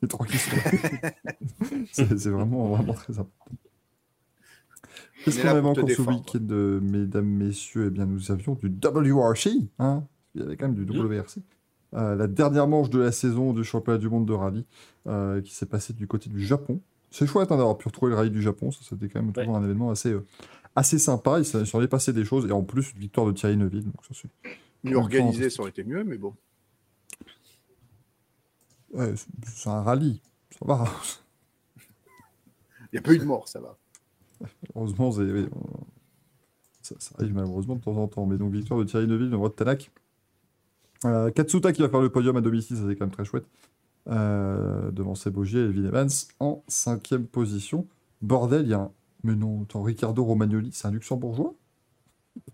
Les 0.02 0.08
trois 0.08 0.26
qui 0.26 0.36
sont 0.36 0.54
là. 0.56 1.10
c'est 1.92 2.18
c'est 2.18 2.30
vraiment, 2.30 2.68
vraiment 2.68 2.92
très 2.92 3.14
important. 3.18 3.46
Qu'est-ce 5.24 5.38
On 5.38 5.40
est 5.40 5.42
qu'on 5.44 5.48
avait 5.56 5.68
encore 5.68 5.90
ce 5.90 6.02
week-end, 6.02 6.46
euh, 6.50 6.80
mesdames, 6.80 7.26
messieurs? 7.26 7.86
Eh 7.86 7.90
bien, 7.90 8.04
nous 8.06 8.30
avions 8.30 8.54
du 8.54 8.68
WRC. 8.68 9.48
Hein 9.78 10.04
Il 10.34 10.42
y 10.42 10.44
avait 10.44 10.56
quand 10.56 10.68
même 10.68 10.74
du 10.76 10.84
Mhm. 10.84 11.06
WRC. 11.06 11.38
Euh, 11.94 12.14
la 12.16 12.26
dernière 12.26 12.68
manche 12.68 12.90
de 12.90 12.98
la 12.98 13.10
saison 13.12 13.52
du 13.54 13.64
championnat 13.64 13.98
du 13.98 14.08
monde 14.10 14.26
de 14.26 14.34
rallye 14.34 14.66
euh, 15.06 15.40
qui 15.40 15.54
s'est 15.54 15.64
passée 15.66 15.94
du 15.94 16.06
côté 16.06 16.28
du 16.28 16.44
Japon. 16.44 16.80
C'est 17.10 17.26
chouette 17.26 17.50
hein, 17.50 17.56
d'avoir 17.56 17.78
pu 17.78 17.88
retrouver 17.88 18.10
le 18.10 18.16
rallye 18.16 18.30
du 18.30 18.42
Japon. 18.42 18.70
Ça, 18.70 18.80
c'était 18.86 19.08
quand 19.08 19.20
même 19.20 19.28
Ouais. 19.28 19.32
toujours 19.42 19.56
un 19.56 19.64
événement 19.64 19.90
assez, 19.90 20.12
euh, 20.12 20.26
assez 20.74 20.98
sympa. 20.98 21.38
Il 21.38 21.44
s'en 21.46 21.60
il 21.60 21.66
s'en 21.66 21.80
est 21.80 21.88
passé 21.88 22.12
des 22.12 22.24
choses. 22.26 22.44
Et 22.46 22.52
en 22.52 22.62
plus, 22.62 22.92
une 22.92 23.00
victoire 23.00 23.26
de 23.26 23.32
Thierry 23.32 23.56
Neuville. 23.56 23.84
Donc, 23.84 23.94
ça, 24.06 24.14
c'est 24.20 24.28
Mieux 24.90 24.96
organisé, 24.96 25.50
ça 25.50 25.60
aurait 25.62 25.70
été 25.70 25.84
mieux, 25.84 26.04
mais 26.04 26.18
bon. 26.18 26.34
ouais, 28.92 29.14
c'est- 29.44 29.68
un 29.68 29.82
rallye. 29.82 30.20
Ça 30.50 30.64
va. 30.66 30.84
Il 31.76 32.88
n'y 32.94 32.98
a 32.98 33.02
pas 33.02 33.12
eu 33.12 33.18
de 33.18 33.24
mort, 33.24 33.48
ça 33.48 33.60
va. 33.60 33.76
Heureusement, 34.74 35.12
c'est- 35.12 35.22
oui, 35.22 35.46
on- 35.54 35.84
ça, 36.82 36.94
ça 36.98 37.14
arrive 37.18 37.34
malheureusement 37.34 37.76
de 37.76 37.80
temps 37.80 37.96
en 37.96 38.06
temps. 38.08 38.26
Mais 38.26 38.36
donc, 38.38 38.52
victoire 38.52 38.78
de 38.80 38.84
Thierry 38.84 39.06
Neuville 39.06 39.30
dans 39.30 39.38
votre 39.40 39.56
Tanak. 39.56 39.90
Euh, 41.04 41.30
Katsuta 41.30 41.72
qui 41.72 41.82
va 41.82 41.88
faire 41.88 42.00
le 42.00 42.10
podium 42.10 42.36
à 42.36 42.40
domicile, 42.40 42.76
ça 42.76 42.84
c'est 42.86 42.96
quand 42.96 43.04
même 43.06 43.14
très 43.14 43.24
chouette. 43.24 43.46
Euh, 44.08 44.90
devant 44.92 45.14
Sebogier 45.14 45.60
et 45.60 45.64
Elvin 45.64 45.88
Evans 45.88 46.08
en 46.40 46.62
cinquième 46.68 47.26
position. 47.26 47.86
Bordel, 48.22 48.62
il 48.62 48.68
y 48.70 48.74
a 48.74 48.80
un. 48.80 48.92
Mais 49.24 49.34
non, 49.34 49.62
attends, 49.64 49.82
Ricardo 49.82 50.24
Romagnoli, 50.24 50.70
c'est 50.72 50.86
un 50.86 50.92
luxembourgeois? 50.92 51.54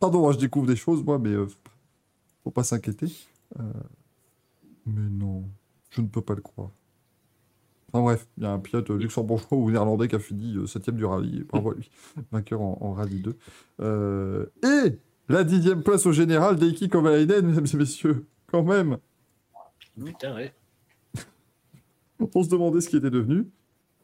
Pardon, 0.00 0.28
hein, 0.28 0.32
je 0.32 0.38
découvre 0.38 0.66
des 0.66 0.76
choses, 0.76 1.04
moi, 1.04 1.18
mais 1.18 1.30
euh, 1.30 1.46
faut 2.44 2.50
pas 2.50 2.64
s'inquiéter. 2.64 3.06
Euh, 3.60 3.62
Mais 4.86 5.08
non, 5.10 5.44
je 5.90 6.00
ne 6.00 6.06
peux 6.06 6.22
pas 6.22 6.34
le 6.34 6.40
croire. 6.42 6.70
Enfin 7.92 8.02
bref, 8.02 8.26
il 8.38 8.42
y 8.44 8.46
a 8.46 8.52
un 8.52 8.58
pilote 8.58 8.88
luxembourgeois 8.90 9.58
ou 9.58 9.70
néerlandais 9.70 10.08
qui 10.08 10.14
a 10.14 10.18
fini 10.18 10.56
7 10.66 10.90
du 10.90 11.04
rallye. 11.04 11.40
et 11.40 11.44
Bravo 11.44 11.72
à 11.72 11.74
lui, 11.74 11.90
vainqueur 12.32 12.60
en, 12.62 12.78
en 12.80 12.92
rallye 12.94 13.20
2. 13.20 13.36
Euh, 13.80 14.46
et 14.62 14.98
la 15.28 15.44
dixième 15.44 15.82
place 15.82 16.06
au 16.06 16.12
général 16.12 16.56
d'Eiki 16.56 16.88
Kovalainen, 16.88 17.46
mesdames 17.46 17.66
et 17.72 17.76
messieurs. 17.76 18.26
Quand 18.46 18.62
même, 18.62 18.98
Putain, 20.02 20.34
ouais. 20.34 20.54
on 22.34 22.42
se 22.42 22.48
demandait 22.48 22.80
ce 22.80 22.88
qui 22.88 22.96
était 22.96 23.10
devenu. 23.10 23.46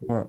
Voilà. 0.06 0.28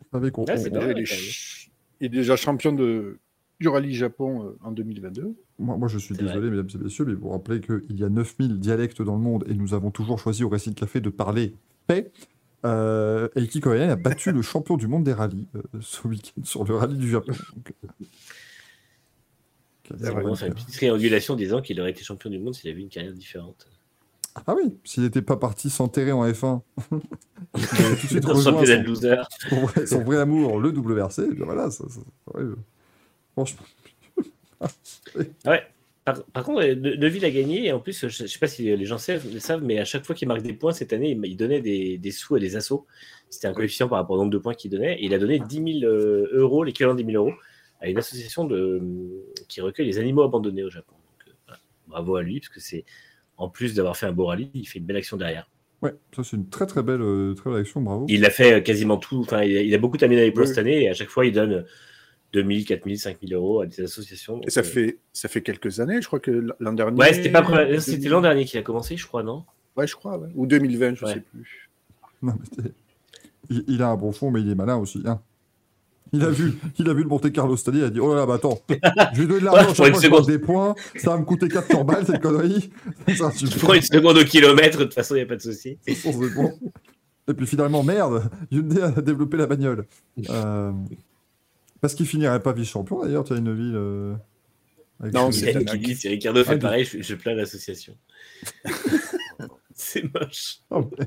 Vous 0.00 0.06
savez 0.12 0.30
qu'on 0.30 0.44
Ouais, 0.44 0.56
c'est 0.56 0.70
on- 0.70 0.80
pas 0.80 0.92
il, 0.92 2.06
est 2.06 2.08
déjà 2.08 2.36
champion 2.36 2.72
de, 2.72 3.18
du 3.60 3.68
rallye 3.68 3.94
Japon 3.94 4.44
euh, 4.46 4.58
en 4.62 4.70
2022. 4.72 5.34
Moi, 5.58 5.76
moi, 5.76 5.86
je 5.88 5.98
suis 5.98 6.14
désolé, 6.16 6.50
mesdames 6.50 6.68
et 6.74 6.78
messieurs, 6.78 7.04
mais 7.04 7.14
vous 7.14 7.28
rappelez 7.28 7.60
qu'il 7.60 7.96
y 7.98 8.02
a 8.04 8.08
9000 8.08 8.58
dialectes 8.58 9.02
dans 9.02 9.14
le 9.14 9.20
monde 9.22 9.44
et 9.48 9.54
nous 9.54 9.72
avons 9.74 9.90
toujours 9.90 10.18
choisi 10.18 10.42
au 10.42 10.48
Racing 10.48 10.74
Café 10.74 11.00
de 11.00 11.10
parler 11.10 11.54
paix. 11.86 12.10
Euh, 12.64 13.28
Eiki 13.36 13.60
Kovalainen 13.60 13.90
a 13.90 13.96
battu 13.96 14.32
le 14.32 14.40
champion 14.42 14.76
du 14.76 14.88
monde 14.88 15.04
des 15.04 15.12
rallyes 15.12 15.46
euh, 15.54 15.60
ce 15.80 16.08
week-end 16.08 16.42
sur 16.44 16.64
le 16.64 16.74
rallye 16.74 16.96
du 16.96 17.10
Japon. 17.10 17.32
Donc, 17.54 17.72
euh, 17.84 17.88
vraiment 20.10 20.34
une 20.34 20.54
petite 20.54 20.72
triangulation 20.72 21.36
disant 21.36 21.60
qu'il 21.60 21.78
aurait 21.80 21.90
été 21.90 22.02
champion 22.02 22.30
du 22.30 22.38
monde 22.38 22.54
s'il 22.54 22.70
avait 22.70 22.80
eu 22.80 22.82
une 22.82 22.88
carrière 22.88 23.12
différente. 23.12 23.66
Ah 24.46 24.54
oui, 24.56 24.76
s'il 24.82 25.02
n'était 25.04 25.22
pas 25.22 25.36
parti 25.36 25.70
s'enterrer 25.70 26.10
en 26.10 26.26
F1, 26.26 26.62
il 26.90 27.62
avait 27.84 27.96
tout 27.96 28.06
de 28.06 28.06
suite 28.08 28.24
rejoint 28.24 28.62
de 28.62 28.94
son, 29.48 29.60
vrai, 29.60 29.86
son 29.86 30.02
vrai 30.02 30.16
amour, 30.18 30.58
le 30.58 30.70
WRC. 30.70 31.18
Et 31.20 31.34
bien 31.34 31.44
voilà, 31.44 31.70
ça, 31.70 31.84
ça- 31.88 32.00
ouais, 32.34 32.44
franchement, 33.34 33.62
Ouais. 35.46 35.62
Par, 36.04 36.22
par 36.24 36.44
contre, 36.44 36.60
euh, 36.62 36.74
Ne- 36.74 36.96
Neuville 36.96 37.24
a 37.24 37.30
gagné 37.30 37.66
et 37.66 37.72
en 37.72 37.80
plus, 37.80 38.06
je 38.08 38.22
ne 38.24 38.28
sais 38.28 38.38
pas 38.38 38.46
si 38.46 38.62
les 38.76 38.84
gens 38.84 38.98
savent, 38.98 39.26
le 39.32 39.40
savent, 39.40 39.62
mais 39.62 39.78
à 39.78 39.84
chaque 39.86 40.04
fois 40.04 40.14
qu'il 40.14 40.28
marque 40.28 40.42
des 40.42 40.52
points 40.52 40.72
cette 40.72 40.92
année, 40.92 41.10
il, 41.12 41.20
il 41.24 41.36
donnait 41.36 41.60
des, 41.62 41.96
des 41.96 42.10
sous 42.10 42.34
à 42.34 42.38
des 42.38 42.56
assos. 42.56 42.86
C'était 43.30 43.46
un 43.46 43.54
coefficient 43.54 43.88
par 43.88 43.98
rapport 43.98 44.16
au 44.16 44.18
nombre 44.18 44.30
de 44.32 44.38
points 44.38 44.54
qu'il 44.54 44.70
donnait. 44.70 45.00
Et 45.00 45.06
il 45.06 45.14
a 45.14 45.18
donné 45.18 45.38
10 45.38 45.80
000 45.80 45.90
euh, 45.90 46.28
euros, 46.32 46.62
l'équivalent 46.62 46.94
de 46.94 47.02
10 47.02 47.12
000 47.12 47.24
euros, 47.24 47.34
à 47.80 47.88
une 47.88 47.96
association 47.98 48.44
de, 48.44 48.82
qui 49.48 49.60
recueille 49.60 49.86
les 49.86 49.98
animaux 49.98 50.22
abandonnés 50.22 50.62
au 50.62 50.70
Japon. 50.70 50.94
Donc, 50.94 51.28
euh, 51.28 51.32
voilà. 51.46 51.60
Bravo 51.88 52.16
à 52.16 52.22
lui, 52.22 52.40
parce 52.40 52.50
que 52.50 52.60
c'est 52.60 52.84
en 53.36 53.48
plus 53.48 53.74
d'avoir 53.74 53.96
fait 53.96 54.06
un 54.06 54.12
beau 54.12 54.26
rallye, 54.26 54.50
il 54.54 54.66
fait 54.68 54.78
une 54.78 54.84
belle 54.84 54.96
action 54.96 55.16
derrière. 55.16 55.50
ouais, 55.82 55.92
ça 56.14 56.22
c'est 56.22 56.36
une 56.36 56.48
très 56.48 56.66
très 56.66 56.82
belle, 56.82 57.00
euh, 57.02 57.34
très 57.34 57.50
belle 57.50 57.60
action, 57.60 57.80
bravo. 57.80 58.06
Il 58.08 58.24
a 58.24 58.30
fait 58.30 58.54
euh, 58.54 58.60
quasiment 58.60 58.96
tout. 58.98 59.20
Enfin, 59.20 59.42
il 59.42 59.74
a, 59.74 59.78
beaucoup 59.78 59.96
terminé 59.96 60.22
les 60.22 60.30
points 60.32 60.42
Oui. 60.42 60.48
cette 60.48 60.58
année 60.58 60.82
et 60.82 60.88
à 60.90 60.94
chaque 60.94 61.08
fois, 61.08 61.24
il 61.26 61.32
donne 61.32 61.64
2000, 62.34 62.64
4000, 62.66 62.98
5000 62.98 63.34
euros 63.34 63.60
à 63.62 63.66
des 63.66 63.80
associations. 63.82 64.40
Et 64.46 64.50
ça 64.50 64.60
euh, 64.60 64.64
fait, 64.64 64.98
ça 65.14 65.28
fait 65.28 65.40
quelques 65.40 65.80
années, 65.80 66.02
je 66.02 66.06
crois 66.06 66.20
que 66.20 66.46
l'an 66.60 66.72
dernier. 66.74 66.98
Ouais, 67.00 67.12
c'était 67.14 67.30
pas 67.30 67.40
2000 67.40 67.80
c'était 67.80 68.08
l'an 68.10 68.20
dernier 68.20 68.44
qu'il 68.44 68.58
a 68.60 68.62
commencé, 68.62 68.96
je 68.96 69.06
crois, 69.06 69.22
non? 69.22 69.44
Ouais, 69.76 69.86
je 69.86 69.94
crois, 69.96 70.18
ouais. 70.18 70.28
ou 70.34 70.46
2020, 70.46 70.94
je 70.94 71.04
Ouais. 71.04 71.14
sais 71.14 71.20
plus. 71.20 71.70
Non, 72.22 72.34
mais 72.38 72.46
c'est- 72.64 72.72
il, 73.50 73.64
il 73.68 73.82
a 73.82 73.88
un 73.88 73.96
bon 73.96 74.12
fond, 74.12 74.30
mais 74.30 74.40
il 74.42 74.50
est 74.50 74.54
malin 74.54 74.76
aussi. 74.76 75.00
hein. 75.06 75.20
Il 76.12 76.22
a 76.22 76.28
vu, 76.30 76.52
il 76.78 76.88
a 76.88 76.94
vu 76.94 77.02
le 77.02 77.08
Monte 77.08 77.32
Carlo 77.32 77.56
année, 77.56 77.78
il 77.78 77.84
a 77.84 77.90
dit 77.90 77.98
Oh 78.00 78.10
là 78.14 78.20
là, 78.20 78.26
bah 78.26 78.34
attends, 78.34 78.60
je 78.68 79.20
vais 79.22 79.26
donner 79.26 79.40
de 79.40 79.44
l'argent 79.44 79.82
Ouais, 79.82 79.92
je 79.92 79.98
seconde. 79.98 80.26
des 80.26 80.38
points, 80.38 80.74
ça 80.96 81.10
va 81.10 81.18
me 81.18 81.24
coûter 81.24 81.48
400 81.48 81.82
balles 81.84 82.06
cette 82.06 82.20
connerie. 82.22 82.70
Ça, 83.16 83.30
tu 83.36 83.48
Tu 83.48 83.58
prends 83.58 83.74
une 83.74 83.82
seconde 83.82 84.18
au 84.18 84.24
kilomètre, 84.24 84.78
de 84.78 84.84
toute 84.84 84.94
façon, 84.94 85.14
il 85.16 85.18
n'y 85.18 85.24
a 85.24 85.26
pas 85.26 85.36
de 85.36 85.42
souci. 85.42 85.76
Et 87.26 87.32
puis 87.34 87.46
finalement, 87.46 87.82
merde, 87.82 88.30
Hyundai 88.50 88.82
a 88.82 88.90
développé 89.00 89.36
la 89.38 89.46
bagnole. 89.46 89.86
Euh, 90.30 90.72
parce 91.84 91.94
qu'il 91.94 92.06
finirait 92.06 92.40
pas 92.40 92.54
vice-champion 92.54 93.02
d'ailleurs, 93.04 93.24
tu 93.24 93.34
as 93.34 93.36
une 93.36 93.54
ville. 93.54 93.74
euh, 93.76 94.14
avec 95.00 95.12
Non, 95.12 95.30
c'est 95.30 95.52
qui 95.98 96.08
Ricardo 96.08 96.42
fait 96.42 96.54
Ah, 96.54 96.58
pareil, 96.58 96.86
je, 96.86 97.02
je 97.02 97.14
plains 97.14 97.34
l'association. 97.34 97.94
c'est 99.74 100.02
moche. 100.14 100.60
Oh, 100.70 100.88
mais- 100.98 101.06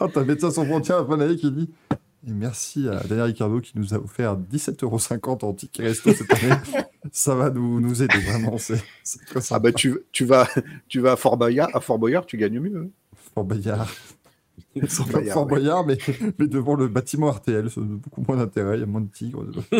Ah, 0.00 0.08
t'as 0.12 0.24
Médecins 0.24 0.50
sans 0.50 0.64
frontières 0.64 0.98
à 0.98 1.06
fin 1.06 1.34
qui 1.36 1.52
dit 1.52 1.70
et 2.26 2.32
merci 2.32 2.88
à 2.88 3.00
Daniel 3.04 3.26
Ricardo 3.26 3.60
qui 3.60 3.72
nous 3.76 3.94
a 3.94 3.98
offert 3.98 4.36
17,50€ 4.36 5.44
en 5.44 5.52
ticket 5.54 5.84
resto 5.84 6.12
cette 6.12 6.32
année. 6.32 6.54
Ça 7.12 7.36
va 7.36 7.50
nous, 7.50 7.80
nous 7.80 8.02
aider 8.02 8.18
vraiment. 8.18 8.58
C'est 8.58 8.82
Ah 9.50 9.60
bah 9.60 9.70
tu, 9.72 9.98
tu 10.10 10.24
vas, 10.24 10.48
tu 10.88 10.98
vas 11.00 11.12
à 11.12 11.16
Fort 11.16 11.36
Boyard, 11.36 11.68
à 11.74 11.80
Fort 11.80 11.98
Boyard, 12.00 12.26
tu 12.26 12.36
gagnes 12.38 12.58
mieux. 12.58 12.76
hein. 12.86 12.88
Fort 13.34 13.44
Boyard. 13.44 13.88
Fort 14.86 15.06
Fort 15.06 15.12
Boyard, 15.20 15.38
ouais. 15.38 15.46
Boyard, 15.48 15.86
mais, 15.86 15.98
mais 16.38 16.46
devant 16.46 16.74
le 16.74 16.88
bâtiment 16.88 17.30
RTL. 17.30 17.70
Ça 17.70 17.80
a 17.80 17.84
beaucoup 17.84 18.22
moins 18.26 18.36
d'intérêt. 18.36 18.76
Il 18.76 18.80
y 18.80 18.84
a 18.84 18.86
moins 18.86 19.00
de 19.02 19.10
tigres. 19.10 19.44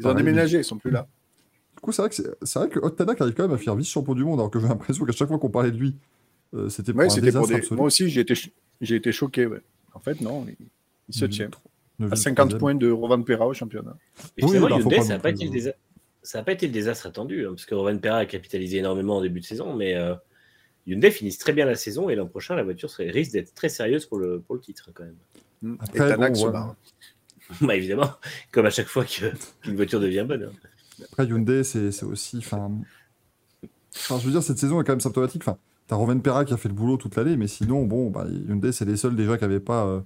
Ils 0.00 0.06
ont 0.06 0.14
déménagé, 0.14 0.58
ils 0.58 0.64
sont 0.64 0.76
plus 0.78 0.90
là. 0.90 1.06
Du 1.76 1.80
coup, 1.80 1.92
c'est 1.92 2.02
vrai 2.02 2.08
que, 2.10 2.14
c'est- 2.16 2.58
vrai 2.58 2.68
que 2.68 2.80
Ottanak 2.80 3.20
arrive 3.20 3.34
quand 3.34 3.44
même 3.44 3.52
à 3.54 3.58
faire 3.58 3.76
vice-champion 3.76 4.14
du 4.14 4.24
monde, 4.24 4.40
alors 4.40 4.50
que 4.50 4.58
j'ai 4.58 4.66
l'impression 4.66 5.04
qu'à 5.04 5.12
chaque 5.12 5.28
fois 5.28 5.38
qu'on 5.38 5.50
parlait 5.50 5.70
de 5.70 5.76
lui, 5.76 5.94
euh, 6.54 6.68
c'était 6.68 6.92
pour 6.92 6.98
Ouais, 7.00 7.06
un 7.06 7.10
c'était 7.10 7.30
pour 7.30 7.46
des... 7.46 7.54
absolu. 7.54 7.76
Moi 7.76 7.86
aussi, 7.86 8.08
j'ai 8.08 8.22
été, 8.22 8.34
j'ai 8.80 8.96
été 8.96 9.12
choqué. 9.12 9.46
Ouais. 9.46 9.60
En 9.94 10.00
fait, 10.00 10.20
non, 10.20 10.44
il, 10.48 10.56
il 11.08 11.14
se 11.14 11.24
tient. 11.26 11.48
À 12.10 12.16
50 12.16 12.34
troisième. 12.34 12.58
points 12.58 12.74
de 12.74 12.90
Rovan 12.90 13.22
Pera 13.22 13.46
au 13.46 13.54
championnat. 13.54 13.96
Et 14.36 14.44
Oui, 14.44 14.58
bah, 14.58 14.68
Hyundai, 14.70 15.00
ça 15.02 15.14
n'a 15.14 15.18
pas, 15.20 15.30
été 15.30 15.44
le 15.44 15.50
désa- 15.52 15.74
ça 16.22 16.40
a 16.40 16.42
pas 16.42 16.52
été 16.52 16.66
le 16.66 16.72
désastre 16.72 17.06
attendu, 17.06 17.44
hein, 17.46 17.50
parce 17.50 17.64
que 17.64 17.74
Rovan 17.76 17.98
Perra 17.98 18.18
a 18.18 18.26
capitalisé 18.26 18.78
énormément 18.78 19.16
en 19.18 19.22
début 19.22 19.40
de 19.40 19.44
saison, 19.44 19.74
mais 19.76 19.94
euh, 19.94 20.14
Hyundai 20.88 21.10
finissent 21.10 21.38
très 21.38 21.52
bien 21.52 21.66
la 21.66 21.74
saison 21.74 22.08
et 22.08 22.14
l'an 22.16 22.26
prochain, 22.26 22.56
la 22.56 22.62
voiture 22.64 22.90
serait, 22.90 23.10
risque 23.10 23.32
d'être 23.32 23.54
très 23.54 23.68
sérieuse 23.68 24.06
pour 24.06 24.18
le, 24.18 24.40
pour 24.40 24.54
le 24.54 24.60
titre, 24.60 24.90
quand 24.94 25.04
même. 25.04 25.16
Hmm. 25.62 25.74
Après, 25.80 25.98
Et 26.06 26.08
Tanak 26.08 26.32
bon, 26.32 26.38
se 26.40 26.46
ouais. 26.46 26.52
barre. 26.52 26.74
bah, 27.62 27.76
évidemment, 27.76 28.10
comme 28.52 28.66
à 28.66 28.70
chaque 28.70 28.88
fois 28.88 29.04
qu'une 29.04 29.76
voiture 29.76 30.00
devient 30.00 30.24
bonne. 30.28 30.44
hein. 30.44 31.04
Après, 31.12 31.26
Hyundai, 31.26 31.62
c'est 31.64 31.92
c'est 31.92 32.04
aussi. 32.06 32.38
Enfin, 32.38 32.70
enfin, 33.96 34.18
je 34.18 34.26
veux 34.26 34.32
dire, 34.32 34.42
cette 34.42 34.58
saison 34.58 34.80
est 34.80 34.84
quand 34.84 34.92
même 34.92 35.00
symptomatique. 35.00 35.42
Enfin, 35.42 35.58
t'as 35.86 35.96
Roven 35.96 36.20
Perra 36.22 36.44
qui 36.44 36.52
a 36.52 36.56
fait 36.56 36.68
le 36.68 36.74
boulot 36.74 36.96
toute 36.96 37.16
l'année, 37.16 37.36
mais 37.36 37.46
sinon, 37.48 37.84
bon, 37.84 38.10
bah, 38.10 38.26
Hyundai, 38.48 38.72
c'est 38.72 38.84
les 38.84 38.96
seuls 38.96 39.16
déjà 39.16 39.36
qui 39.38 39.44
n'avaient 39.44 39.60
pas 39.60 39.86
euh, 39.86 40.00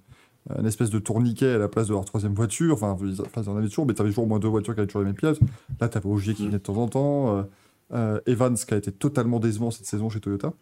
une 0.58 0.66
espèce 0.66 0.90
de 0.90 0.98
tourniquet 0.98 1.52
à 1.52 1.58
la 1.58 1.68
place 1.68 1.88
de 1.88 1.92
leur 1.94 2.04
troisième 2.04 2.34
voiture. 2.34 2.74
Enfin, 2.74 2.96
ils 3.02 3.20
enfin, 3.20 3.42
ils 3.42 3.48
en 3.48 3.56
avaient 3.56 3.68
toujours, 3.68 3.86
mais 3.86 3.94
t'avais 3.94 4.10
toujours 4.10 4.24
au 4.24 4.28
moins 4.28 4.38
deux 4.38 4.48
voitures 4.48 4.74
qui 4.74 4.80
avaient 4.80 4.86
toujours 4.86 5.02
les 5.02 5.06
mêmes 5.06 5.16
pièces. 5.16 5.38
Là, 5.80 5.88
t'avais 5.88 6.08
Ogier 6.08 6.34
qui 6.34 6.42
Mm. 6.42 6.46
venait 6.46 6.58
de 6.58 6.62
temps 6.62 6.76
en 6.76 6.88
temps. 6.88 7.36
euh, 7.38 7.42
euh, 7.94 8.20
Evans 8.26 8.54
qui 8.56 8.72
a 8.72 8.78
été 8.78 8.90
totalement 8.90 9.38
décevant 9.38 9.70
cette 9.70 9.84
saison 9.86 10.08
chez 10.08 10.18
Toyota. 10.20 10.54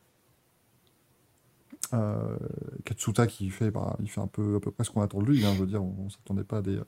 Euh, 1.93 2.37
Katsuta 2.85 3.27
qui 3.27 3.51
fait, 3.51 3.71
bah, 3.71 3.97
il 4.01 4.09
fait 4.09 4.21
un 4.21 4.27
peu 4.29 4.57
à 4.57 4.61
peu 4.61 4.71
près 4.71 4.85
ce 4.85 4.91
qu'on 4.91 5.01
attend 5.03 5.21
de 5.23 5.27
lui. 5.31 5.45
hein, 5.45 5.53
je 5.55 5.61
veux 5.61 5.67
dire, 5.67 5.83
on, 5.83 5.95
on 6.07 6.11
s'attendait 6.11 6.45
pas 6.45 6.59
à 6.59 6.63
des, 6.63 6.79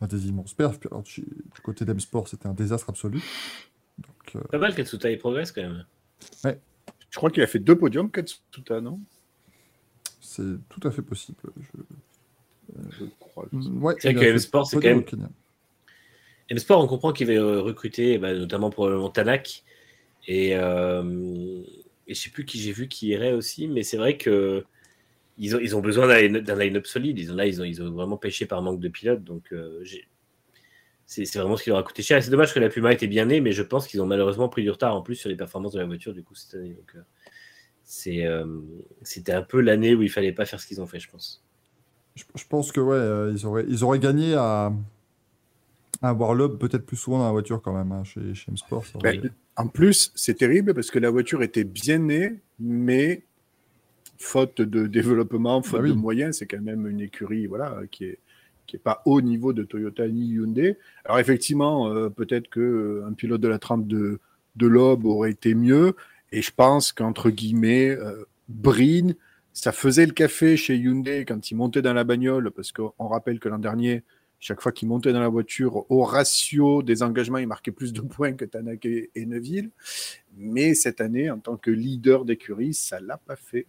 à 0.00 0.06
des 0.06 0.28
immenses 0.28 0.54
perfs. 0.54 0.78
Puis 0.80 0.88
alors, 0.90 1.02
du 1.04 1.20
du 1.22 1.60
côté 1.62 1.84
d'M-Sport, 1.84 2.28
c'était 2.28 2.46
un 2.48 2.54
désastre 2.54 2.90
absolu. 2.90 3.20
Donc, 3.98 4.36
euh, 4.36 4.40
Pas 4.50 4.58
mal 4.58 4.74
Katsuta, 4.74 5.10
il 5.10 5.18
progresse 5.18 5.52
quand 5.52 5.62
même. 5.62 5.84
Je 7.10 7.16
crois 7.18 7.30
qu'il 7.30 7.42
a 7.42 7.46
fait 7.46 7.60
deux 7.60 7.78
podiums, 7.78 8.10
Katsuta, 8.10 8.80
non? 8.80 9.00
C'est 10.20 10.58
tout 10.68 10.86
à 10.86 10.90
fait 10.90 11.02
possible. 11.02 11.38
Je- 11.60 11.82
Je 12.98 13.04
crois. 13.20 13.46
Mm, 13.52 13.82
Ouais, 13.82 13.94
C'est 13.98 14.12
vrai 14.12 14.20
que 14.26 14.30
M-Sport, 14.30 14.66
c'est 14.66 14.80
quand 14.80 15.02
Kenya. 15.04 15.28
M-Sport, 16.50 16.82
on 16.82 16.86
comprend 16.88 17.12
qu'il 17.12 17.26
va 17.28 17.32
euh, 17.34 17.60
recruter, 17.60 18.18
bah, 18.18 18.34
notamment 18.34 18.70
probablement 18.70 19.08
Tanak. 19.08 19.62
Et, 20.28 20.56
euh, 20.56 21.62
et 22.06 22.14
je 22.14 22.20
sais 22.20 22.30
plus 22.30 22.44
qui 22.44 22.58
j'ai 22.60 22.72
vu 22.72 22.88
qui 22.88 23.08
irait 23.08 23.32
aussi, 23.32 23.68
mais 23.68 23.82
c'est 23.82 23.96
vrai 23.96 24.16
que 24.16 24.64
ils 25.38 25.54
ont, 25.54 25.58
ils 25.60 25.76
ont 25.76 25.80
besoin 25.80 26.06
d'un 26.06 26.18
line- 26.20 26.40
d'un 26.40 26.56
line-up 26.58 26.86
solide. 26.86 27.18
Ils 27.18 27.30
ont, 27.32 27.34
là, 27.34 27.46
ils 27.46 27.60
ont, 27.60 27.64
ils 27.64 27.82
ont 27.82 27.90
vraiment 27.90 28.16
pêché 28.16 28.46
par 28.46 28.62
manque 28.62 28.80
de 28.80 28.88
pilotes. 28.88 29.22
Donc, 29.22 29.52
euh, 29.52 29.84
c'est 31.04 31.24
vraiment 31.36 31.56
ce 31.56 31.64
qui 31.64 31.70
leur 31.70 31.78
a 31.78 31.82
coûté 31.82 32.02
cher. 32.02 32.22
C'est 32.22 32.30
dommage 32.30 32.54
que 32.54 32.60
la 32.60 32.68
Puma 32.68 32.92
était 32.92 33.06
bien 33.06 33.26
née, 33.26 33.40
mais 33.40 33.52
je 33.52 33.62
pense 33.62 33.86
qu'ils 33.86 34.00
ont 34.00 34.06
malheureusement 34.06 34.48
pris 34.48 34.62
du 34.62 34.70
retard 34.70 34.94
en 34.96 35.02
plus 35.02 35.16
sur 35.16 35.28
les 35.28 35.36
performances 35.36 35.72
de 35.74 35.78
la 35.78 35.86
voiture 35.86 36.14
du 36.14 36.22
coup 36.22 36.34
cette 36.34 36.54
année. 36.54 36.74
Donc, 36.74 36.96
euh, 36.96 37.02
euh, 38.08 38.60
c'était 39.02 39.32
un 39.32 39.42
peu 39.42 39.60
l'année 39.60 39.94
où 39.94 40.02
il 40.02 40.10
fallait 40.10 40.32
pas 40.32 40.46
faire 40.46 40.60
ce 40.60 40.66
qu'ils 40.66 40.80
ont 40.80 40.86
fait, 40.86 40.98
je 40.98 41.10
pense. 41.10 41.44
Je, 42.14 42.24
je 42.34 42.44
pense 42.48 42.72
que 42.72 42.80
ouais, 42.80 43.32
ils, 43.34 43.46
auraient, 43.46 43.66
ils 43.68 43.84
auraient 43.84 43.98
gagné 43.98 44.34
à, 44.34 44.72
à 46.02 46.08
avoir 46.08 46.34
l'homme 46.34 46.58
peut-être 46.58 46.84
plus 46.84 46.96
souvent 46.96 47.18
dans 47.18 47.26
la 47.26 47.32
voiture 47.32 47.62
quand 47.62 47.72
même, 47.72 47.92
hein, 47.92 48.04
chez, 48.04 48.34
chez 48.34 48.50
M-Sport. 48.50 48.84
Ben, 49.02 49.30
en 49.56 49.68
plus, 49.68 50.12
c'est 50.14 50.34
terrible 50.34 50.74
parce 50.74 50.90
que 50.90 50.98
la 50.98 51.10
voiture 51.10 51.42
était 51.42 51.64
bien 51.64 51.98
née, 51.98 52.34
mais 52.58 53.22
faute 54.18 54.60
de 54.60 54.86
développement, 54.86 55.62
faute 55.62 55.80
Bah 55.80 55.84
oui. 55.84 55.90
de 55.90 55.96
moyens, 55.96 56.38
c'est 56.38 56.46
quand 56.46 56.60
même 56.60 56.86
une 56.86 57.00
écurie 57.00 57.46
voilà, 57.46 57.80
qui 57.90 58.04
est 58.04 58.18
qui 58.66 58.76
est 58.76 58.80
pas 58.80 59.00
au 59.04 59.20
niveau 59.20 59.52
de 59.52 59.62
Toyota 59.62 60.06
ni 60.08 60.26
Hyundai. 60.26 60.76
Alors 61.04 61.18
effectivement, 61.18 61.88
euh, 61.88 62.08
peut-être 62.08 62.48
que 62.48 62.60
euh, 62.60 63.06
un 63.06 63.12
pilote 63.12 63.40
de 63.40 63.48
la 63.48 63.58
trempe 63.58 63.86
de, 63.86 64.18
de 64.56 64.66
Loeb 64.66 65.04
aurait 65.04 65.30
été 65.30 65.54
mieux. 65.54 65.94
Et 66.32 66.42
je 66.42 66.50
pense 66.54 66.92
qu'entre 66.92 67.30
guillemets, 67.30 67.90
euh, 67.90 68.24
Brin, 68.48 69.12
ça 69.52 69.72
faisait 69.72 70.06
le 70.06 70.12
café 70.12 70.56
chez 70.56 70.76
Hyundai 70.76 71.24
quand 71.24 71.50
il 71.50 71.54
montait 71.54 71.82
dans 71.82 71.94
la 71.94 72.04
bagnole, 72.04 72.50
parce 72.50 72.72
qu'on 72.72 73.06
rappelle 73.06 73.38
que 73.38 73.48
l'an 73.48 73.58
dernier, 73.58 74.02
chaque 74.46 74.60
fois 74.60 74.70
qu'il 74.70 74.86
montait 74.86 75.12
dans 75.12 75.18
la 75.20 75.28
voiture, 75.28 75.90
au 75.90 76.04
ratio 76.04 76.82
des 76.84 77.02
engagements, 77.02 77.38
il 77.38 77.48
marquait 77.48 77.72
plus 77.72 77.92
de 77.92 78.00
points 78.00 78.32
que 78.34 78.44
Tanak 78.44 78.84
et, 78.86 79.10
et 79.16 79.26
Neuville. 79.26 79.70
Mais 80.36 80.74
cette 80.74 81.00
année, 81.00 81.28
en 81.30 81.38
tant 81.38 81.56
que 81.56 81.72
leader 81.72 82.24
d'écurie, 82.24 82.72
ça 82.72 83.00
l'a 83.00 83.16
pas 83.16 83.34
fait. 83.34 83.66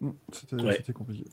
Mm, 0.00 0.10
C'était 0.32 0.56
Ouais. 0.62 0.76
c'était 0.76 0.92
compliqué. 0.92 1.24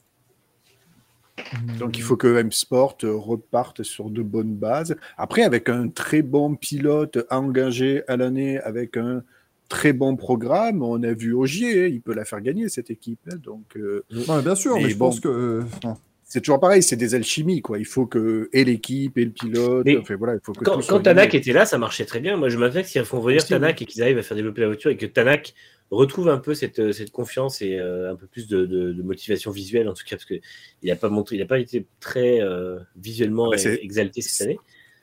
Donc 1.78 1.97
il 1.97 2.01
faut 2.01 2.17
que 2.17 2.36
M-Sport 2.38 2.97
reparte 3.03 3.84
sur 3.84 4.09
de 4.09 4.23
bonnes 4.23 4.55
bases. 4.55 4.95
Après, 5.17 5.43
avec 5.43 5.69
un 5.69 5.89
très 5.89 6.23
bon 6.23 6.55
pilote 6.55 7.19
engagé 7.30 8.01
à 8.07 8.17
l'année, 8.17 8.57
avec 8.59 8.97
un 8.97 9.23
très 9.69 9.93
bon 9.93 10.15
programme. 10.15 10.82
On 10.82 11.03
a 11.03 11.13
vu 11.13 11.34
Ogier, 11.34 11.86
hein, 11.86 11.88
il 11.91 12.01
peut 12.01 12.13
la 12.15 12.26
faire 12.26 12.41
gagner 12.41 12.69
cette 12.69 12.89
équipe. 12.89 13.19
hein, 13.32 13.36
donc 13.43 13.78
euh, 13.78 14.03
Non, 14.28 14.38
mais 14.38 14.41
bien 14.41 14.55
sûr, 14.55 14.76
Mais 14.78 14.84
mais 14.84 14.89
je 14.89 14.97
bon. 14.97 15.09
pense 15.09 15.19
que. 15.19 15.28
euh, 15.28 15.63
enfin, 15.84 15.97
c'est 16.28 16.41
toujours 16.41 16.59
pareil, 16.59 16.82
c'est 16.84 16.95
des 16.95 17.13
alchimies 17.15 17.61
quoi. 17.61 17.78
Il 17.78 17.86
faut 17.86 18.05
que 18.07 18.49
et 18.51 18.65
l'équipe 18.65 19.17
et 19.17 19.26
le 19.26 19.32
pilote, 19.32 19.86
Mais 19.86 19.95
enfin, 19.97 20.15
voilà, 20.15 20.34
il 20.34 20.39
faut 20.43 20.53
que 20.53 20.63
Quand, 20.65 20.99
Tanak 20.99 21.34
était 21.36 21.53
là, 21.53 21.65
ça 21.65 21.78
marchait 21.78 22.05
très 22.05 22.19
bien. 22.19 22.36
Moi, 22.36 22.49
je 22.49 22.57
m'attends 22.57 22.82
qu'ils 22.82 23.05
font 23.05 23.21
revenir 23.21 23.41
Aussi, 23.41 23.49
Tanak 23.49 23.82
et 23.82 23.86
qu'ils 23.86 24.01
arrivent 24.01 24.17
à 24.17 24.23
faire 24.23 24.36
développer 24.36 24.61
la 24.61 24.67
voiture 24.67 24.89
et 24.91 24.97
que 24.97 25.05
Tanak 25.05 25.53
retrouve 25.91 26.30
un 26.30 26.39
peu 26.39 26.55
cette, 26.55 26.80
euh, 26.80 26.91
cette 26.91 27.11
confiance 27.11 27.61
et 27.61 27.78
euh, 27.80 28.11
un 28.11 28.15
peu 28.15 28.26
plus 28.26 28.47
de, 28.47 28.65
de- 28.65 28.91
de 28.91 29.03
motivation 29.03 29.51
visuelle, 29.51 29.88
en 29.88 29.93
tout 29.93 30.03
cas, 30.03 30.15
parce 30.15 30.26
qu'il 30.26 30.41
n'a 30.84 30.95
pas, 30.95 31.09
montré- 31.09 31.36
il 31.36 31.41
a 31.43 31.45
pas 31.45 31.59
été 31.59 31.86
très 31.99 32.41
euh, 32.41 32.80
visuellement 32.97 33.51
Ah 33.53 33.55
bah, 33.63 33.71
exalté 33.82 34.21
cette 34.21 34.47
année. 34.47 34.59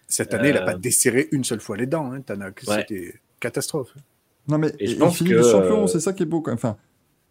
Cette 0.08 0.34
année, 0.34 0.48
il 0.48 0.54
n'a 0.54 0.62
pas 0.62 0.74
desserré 0.74 1.28
une 1.30 1.44
seule 1.44 1.60
fois 1.60 1.76
les 1.76 1.86
dents, 1.86 2.12
hein, 2.12 2.20
Tanak. 2.20 2.62
Ouais. 2.66 2.78
C'était 2.78 3.14
catastrophe. 3.38 3.94
Non, 4.48 4.58
mais 4.58 4.72
Et 4.80 4.88
je 4.88 4.92
il 4.94 4.98
pense 4.98 5.16
finit 5.18 5.30
que, 5.30 5.34
le 5.36 5.42
champion, 5.44 5.86
c'est 5.86 6.00
ça 6.00 6.12
qui 6.12 6.24
est 6.24 6.26
beau 6.26 6.40
quand 6.40 6.50
même. 6.50 6.58
Enfin, 6.58 6.76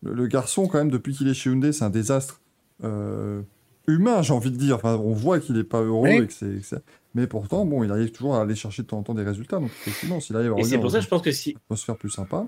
le, 0.01 0.13
le 0.13 0.27
garçon, 0.27 0.67
quand 0.67 0.77
même, 0.77 0.89
depuis 0.89 1.13
qu'il 1.13 1.27
est 1.27 1.33
chez 1.33 1.49
Hyundai, 1.49 1.73
c'est 1.73 1.83
un 1.83 1.89
désastre 1.89 2.39
euh, 2.85 3.41
humain, 3.87 4.21
j'ai 4.21 4.33
envie 4.33 4.51
de 4.51 4.57
dire. 4.57 4.75
Enfin, 4.75 4.95
on 4.95 5.13
voit 5.13 5.39
qu'il 5.39 5.55
n'est 5.55 5.63
pas 5.63 5.81
heureux. 5.81 6.09
Oui. 6.09 6.23
Et 6.23 6.27
que 6.27 6.33
c'est, 6.61 6.83
Mais 7.15 7.27
pourtant, 7.27 7.65
bon, 7.65 7.83
il 7.83 7.91
arrive 7.91 8.11
toujours 8.11 8.35
à 8.35 8.41
aller 8.41 8.55
chercher 8.55 8.83
de 8.83 8.87
temps 8.87 8.99
en 8.99 9.03
temps 9.03 9.13
des 9.13 9.23
résultats. 9.23 9.59
Donc, 9.59 9.71
effectivement, 9.71 10.19
s'il 10.19 10.35
arrive 10.35 10.53
à 10.53 10.57
Et 10.57 10.63
c'est 10.63 10.77
pour 10.79 10.91
ça, 10.91 10.99
je 11.01 11.07
pense 11.07 11.21
que 11.21 11.31
si, 11.31 11.55
atmosphère 11.65 11.97
plus 11.97 12.09
sympa. 12.09 12.45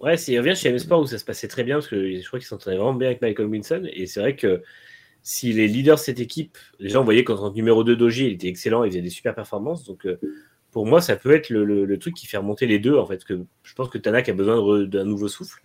Ouais, 0.00 0.16
s'il 0.18 0.38
revient 0.38 0.54
chez 0.54 0.68
M-Sport 0.68 1.00
où 1.00 1.06
ça 1.06 1.18
se 1.18 1.24
passait 1.24 1.48
très 1.48 1.64
bien, 1.64 1.76
parce 1.76 1.88
que 1.88 2.20
je 2.20 2.26
crois 2.26 2.38
qu'il 2.38 2.46
s'entendait 2.46 2.76
vraiment 2.76 2.94
bien 2.94 3.08
avec 3.08 3.22
Michael 3.22 3.46
Wilson, 3.46 3.82
et 3.90 4.06
c'est 4.06 4.20
vrai 4.20 4.36
que 4.36 4.62
s'il 5.22 5.58
est 5.58 5.66
leader 5.68 5.96
de 5.96 6.00
cette 6.00 6.20
équipe, 6.20 6.58
déjà 6.80 7.00
on 7.00 7.04
voyait 7.04 7.24
qu'en 7.24 7.36
tant 7.36 7.50
que 7.50 7.56
numéro 7.56 7.82
2 7.82 7.96
d'Ogier, 7.96 8.28
il 8.28 8.34
était 8.34 8.48
excellent, 8.48 8.84
il 8.84 8.90
faisait 8.90 9.02
des 9.02 9.10
super 9.10 9.34
performances, 9.34 9.84
donc 9.84 10.06
euh, 10.06 10.18
pour 10.70 10.86
moi 10.86 11.00
ça 11.00 11.16
peut 11.16 11.32
être 11.34 11.50
le, 11.50 11.64
le- 11.64 11.86
le 11.86 11.98
truc 11.98 12.14
qui 12.14 12.26
fait 12.26 12.36
remonter 12.36 12.66
les 12.66 12.78
deux, 12.78 12.96
en 12.96 13.06
fait, 13.06 13.24
que 13.24 13.40
je 13.62 13.74
pense 13.74 13.88
que 13.88 13.98
Tanak 13.98 14.28
a 14.28 14.34
besoin 14.34 14.84
d'un 14.84 15.04
nouveau 15.04 15.28
souffle, 15.28 15.60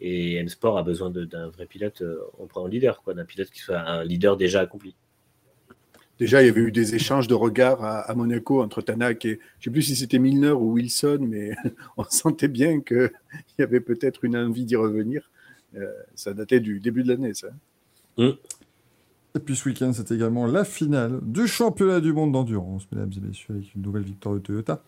et 0.00 0.34
M-Sport 0.36 0.78
a 0.78 0.82
besoin 0.82 1.10
d'un 1.10 1.48
vrai 1.48 1.66
pilote 1.66 2.02
euh, 2.02 2.20
en 2.38 2.46
prenant 2.46 2.66
leader, 2.66 3.02
quoi, 3.02 3.14
d'un 3.14 3.24
pilote 3.24 3.50
qui 3.50 3.60
soit 3.60 3.80
un 3.80 4.04
leader 4.04 4.36
déjà 4.36 4.60
accompli. 4.60 4.94
Déjà, 6.18 6.42
il 6.42 6.46
y 6.46 6.48
avait 6.48 6.60
eu 6.60 6.72
des 6.72 6.96
échanges 6.96 7.28
de 7.28 7.34
regards 7.34 7.84
à, 7.84 8.00
à 8.00 8.14
Monaco 8.14 8.60
entre 8.60 8.82
Tanak 8.82 9.24
et, 9.24 9.38
je 9.60 9.64
sais 9.64 9.70
plus 9.70 9.82
si 9.82 9.94
c'était 9.94 10.18
Milner 10.18 10.50
ou 10.50 10.72
Wilson, 10.72 11.18
mais 11.20 11.54
on 11.96 12.04
sentait 12.04 12.48
bien 12.48 12.80
qu'il 12.80 13.10
y 13.58 13.62
avait 13.62 13.80
peut-être 13.80 14.24
une 14.24 14.36
envie 14.36 14.64
d'y 14.64 14.76
revenir. 14.76 15.30
Euh, 15.76 15.92
ça 16.14 16.34
datait 16.34 16.60
du 16.60 16.80
début 16.80 17.02
de 17.02 17.08
l'année, 17.08 17.34
ça. 17.34 17.48
Et 18.18 19.40
puis 19.44 19.54
ce 19.54 19.68
week-end, 19.68 19.92
c'était 19.92 20.14
également 20.14 20.46
la 20.46 20.64
finale 20.64 21.20
du 21.22 21.46
championnat 21.46 22.00
du 22.00 22.12
monde 22.12 22.32
d'endurance, 22.32 22.88
mesdames 22.90 23.12
et 23.16 23.20
messieurs, 23.20 23.54
avec 23.54 23.74
une 23.74 23.82
nouvelle 23.82 24.02
victoire 24.02 24.34
de 24.34 24.40
Toyota. 24.40 24.82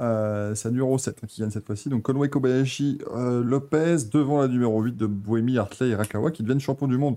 Euh, 0.00 0.54
c'est 0.54 0.68
la 0.68 0.72
numéro 0.72 0.96
7 0.96 1.18
hein, 1.22 1.26
qui 1.26 1.40
gagne 1.40 1.50
cette 1.50 1.66
fois-ci. 1.66 1.88
Donc 1.88 2.02
Conway 2.02 2.28
Kobayashi 2.28 2.98
euh, 3.14 3.42
Lopez 3.42 3.96
devant 4.12 4.40
la 4.40 4.48
numéro 4.48 4.80
8 4.82 4.96
de 4.96 5.06
Boemi, 5.06 5.58
Hartley 5.58 5.88
et 5.90 5.94
Rakawa 5.94 6.30
qui 6.30 6.42
deviennent 6.42 6.60
champions 6.60 6.86
du 6.86 6.98
monde. 6.98 7.16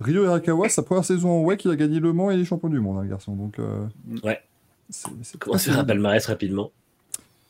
Ryo 0.00 0.24
Arakawa, 0.24 0.68
sa 0.68 0.82
première 0.82 1.04
saison 1.04 1.30
en 1.30 1.44
WEC, 1.44 1.64
il 1.66 1.70
a 1.72 1.76
gagné 1.76 2.00
Le 2.00 2.12
Mans 2.12 2.30
et 2.30 2.34
il 2.34 2.40
est 2.40 2.44
champion 2.44 2.68
du 2.68 2.80
monde, 2.80 2.98
hein, 2.98 3.02
le 3.02 3.08
garçon. 3.08 3.34
Donc, 3.34 3.58
euh, 3.58 3.84
Ouais. 4.24 4.40
c'est 4.88 5.08
Comment 5.38 5.58
faire 5.58 5.72
un 5.72 5.76
solide. 5.78 5.88
palmarès 5.88 6.26
rapidement 6.26 6.70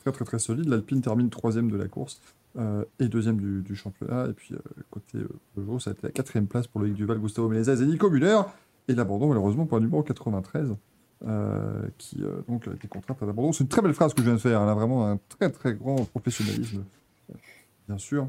très 0.02 0.12
très 0.12 0.24
très 0.24 0.38
solide. 0.38 0.66
L'Alpine 0.68 1.00
termine 1.02 1.28
troisième 1.28 1.70
de 1.70 1.76
la 1.76 1.86
course 1.86 2.20
euh, 2.58 2.84
et 2.98 3.08
deuxième 3.08 3.36
du, 3.38 3.60
du 3.62 3.76
championnat. 3.76 4.28
Et 4.30 4.32
puis 4.32 4.54
euh, 4.54 4.58
côté 4.90 5.18
euh, 5.18 5.28
Peugeot, 5.54 5.78
ça 5.78 5.90
a 5.90 5.92
été 5.92 6.00
la 6.04 6.10
quatrième 6.10 6.46
place 6.46 6.66
pour 6.66 6.80
Loïc 6.80 6.94
Duval, 6.94 7.18
Gustavo 7.18 7.48
Menezes 7.50 7.68
et 7.82 7.86
Nico 7.86 8.08
Müller. 8.10 8.40
Et 8.88 8.94
l'abandon 8.94 9.28
malheureusement 9.28 9.66
pour 9.66 9.76
le 9.78 9.84
numéro 9.84 10.02
93 10.02 10.74
euh, 11.26 11.82
qui 11.98 12.22
euh, 12.22 12.40
donc 12.48 12.66
a 12.68 12.72
été 12.72 12.88
contraint 12.88 13.16
à 13.20 13.26
l'abandon. 13.26 13.52
C'est 13.52 13.64
une 13.64 13.68
très 13.68 13.82
belle 13.82 13.92
phrase 13.94 14.14
que 14.14 14.20
je 14.20 14.26
viens 14.26 14.34
de 14.34 14.40
faire. 14.40 14.62
Elle 14.62 14.68
a 14.68 14.74
vraiment 14.74 15.06
un 15.06 15.18
très 15.28 15.50
très 15.50 15.74
grand 15.74 16.04
professionnalisme, 16.06 16.84
euh, 17.30 17.34
bien 17.88 17.98
sûr. 17.98 18.26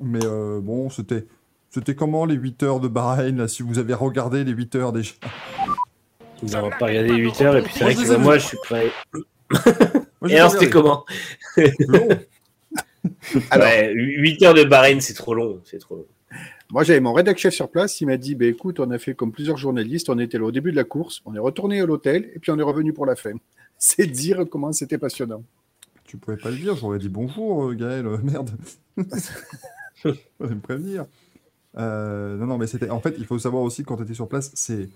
Mais 0.00 0.24
euh, 0.24 0.60
bon, 0.60 0.90
c'était 0.90 1.26
c'était 1.70 1.94
comment 1.94 2.24
les 2.24 2.34
8 2.34 2.62
heures 2.64 2.80
de 2.80 2.88
Bahreïn 2.88 3.36
là, 3.38 3.48
Si 3.48 3.62
vous 3.62 3.78
avez 3.78 3.94
regardé 3.94 4.44
les 4.44 4.52
8 4.52 4.74
heures 4.76 4.92
déjà? 4.92 5.12
Nous 6.42 6.50
n'avons 6.50 6.70
pas 6.70 6.86
regardé 6.86 7.14
8 7.14 7.40
heures, 7.42 7.56
et 7.56 7.62
puis 7.62 7.72
c'est 7.74 7.84
Moi, 7.84 7.92
vrai 7.94 8.02
les 8.04 8.08
que 8.08 8.20
moi 8.20 8.38
je 8.38 8.46
suis 8.46 8.58
prêt. 8.64 8.90
Moi, 10.20 10.30
Et 10.30 10.38
alors 10.38 10.50
c'était 10.50 10.68
comment? 10.70 11.04
Long. 11.56 11.64
Alors- 13.50 13.66
Ouais, 13.68 13.92
8 13.94 14.42
heures 14.42 14.54
de 14.54 14.64
Bahreïn, 14.64 15.00
c'est 15.00 15.14
trop 15.14 15.34
long, 15.34 15.60
c'est 15.64 15.78
trop 15.78 15.96
long. 15.96 16.06
Moi, 16.74 16.82
j'avais 16.82 16.98
mon 17.00 17.12
rédac 17.12 17.38
chef 17.38 17.54
sur 17.54 17.70
place. 17.70 18.00
Il 18.00 18.06
m'a 18.06 18.16
dit 18.16 18.34
bah, 18.34 18.46
écoute, 18.46 18.80
on 18.80 18.90
a 18.90 18.98
fait 18.98 19.14
comme 19.14 19.30
plusieurs 19.30 19.56
journalistes. 19.56 20.10
On 20.10 20.18
était 20.18 20.38
là 20.38 20.44
au 20.44 20.50
début 20.50 20.72
de 20.72 20.76
la 20.76 20.82
course. 20.84 21.22
On 21.24 21.32
est 21.34 21.38
retourné 21.38 21.80
à 21.80 21.86
l'hôtel 21.86 22.30
et 22.34 22.40
puis 22.40 22.50
on 22.50 22.58
est 22.58 22.62
revenu 22.64 22.92
pour 22.92 23.06
la 23.06 23.14
fin. 23.14 23.30
C'est 23.78 24.08
dire 24.08 24.44
comment 24.50 24.72
c'était 24.72 24.98
passionnant. 24.98 25.44
Tu 26.02 26.16
pouvais 26.16 26.36
pas 26.36 26.50
le 26.50 26.56
dire, 26.56 26.74
j'aurais 26.76 26.98
dit 26.98 27.08
bonjour 27.08 27.66
euh, 27.70 27.74
Gaël, 27.74 28.06
euh, 28.06 28.18
merde. 28.24 28.50
Fallait 30.02 30.16
me 30.40 30.58
prévenir. 30.60 31.06
Euh, 31.78 32.36
non, 32.38 32.46
non, 32.46 32.58
mais 32.58 32.66
c'était. 32.66 32.90
En 32.90 33.00
fait, 33.00 33.14
il 33.18 33.24
faut 33.24 33.38
savoir 33.38 33.62
aussi 33.62 33.84
quand 33.84 33.96
tu 33.96 34.02
étais 34.02 34.14
sur 34.14 34.28
place, 34.28 34.50
c'est. 34.54 34.88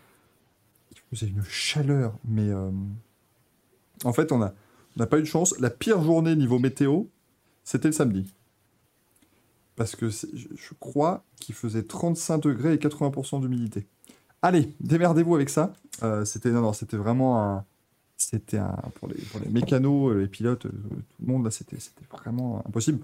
Il 0.93 1.17
faisait 1.17 1.31
une 1.31 1.43
chaleur, 1.45 2.13
mais. 2.29 2.49
euh, 2.51 2.71
En 4.05 4.13
fait, 4.13 4.33
on 4.33 4.43
a- 4.43 4.53
on 4.97 5.01
n'a 5.01 5.07
pas 5.07 5.19
eu 5.19 5.23
de 5.23 5.27
chance. 5.27 5.55
La 5.61 5.71
pire 5.71 6.03
journée 6.03 6.35
niveau 6.35 6.59
météo, 6.59 7.05
c'était 7.65 7.89
le 7.89 7.93
samedi. 7.93 8.33
Parce 9.79 9.95
que 9.95 10.09
je, 10.11 10.75
crois 10.81 11.23
qu'il 11.37 11.55
faisait 11.55 11.85
35 11.85 12.39
degrés 12.39 12.75
et 12.75 12.79
80% 12.79 13.41
d'humidité. 13.41 13.87
Allez, 14.43 14.75
démerdez-vous 14.81 15.37
avec 15.37 15.49
ça. 15.49 15.73
Euh, 16.03 16.25
c'était 16.25 16.51
non, 16.51 16.61
non, 16.63 16.73
c'était 16.73 16.97
vraiment 16.97 17.41
un, 17.43 17.65
c'était 18.17 18.59
un 18.59 18.75
pour 18.97 19.07
les, 19.07 19.15
pour 19.15 19.41
les 19.41 19.49
mécanos, 19.49 20.13
euh, 20.13 20.21
les 20.21 20.27
pilotes, 20.27 20.67
euh, 20.67 20.71
tout 20.71 21.23
le 21.25 21.33
monde 21.33 21.45
là, 21.45 21.53
c'était 21.53 21.79
c'était 21.79 22.05
vraiment 22.11 22.61
impossible. 22.67 22.99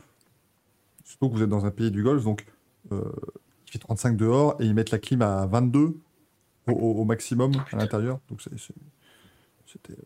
Surtout 1.05 1.29
que 1.29 1.35
vous 1.37 1.43
êtes 1.43 1.49
dans 1.49 1.65
un 1.65 1.71
pays 1.71 1.93
du 1.93 2.03
Golfe, 2.03 2.25
donc 2.25 2.45
euh, 2.91 3.03
il 3.69 3.73
fait 3.73 3.79
35 3.79 4.17
dehors 4.17 4.57
et 4.61 4.65
ils 4.67 4.75
mettent 4.75 4.91
la 4.91 4.99
clim 4.99 5.23
à 5.23 5.47
22 5.47 5.97
au, 6.67 6.73
au- 6.73 7.05
maximum 7.05 7.53
à 7.73 7.77
l'intérieur. 7.77 8.19
Donc 8.29 8.43
c'est- 8.43 8.59
c'est- 8.59 8.75
c'était 9.67 10.01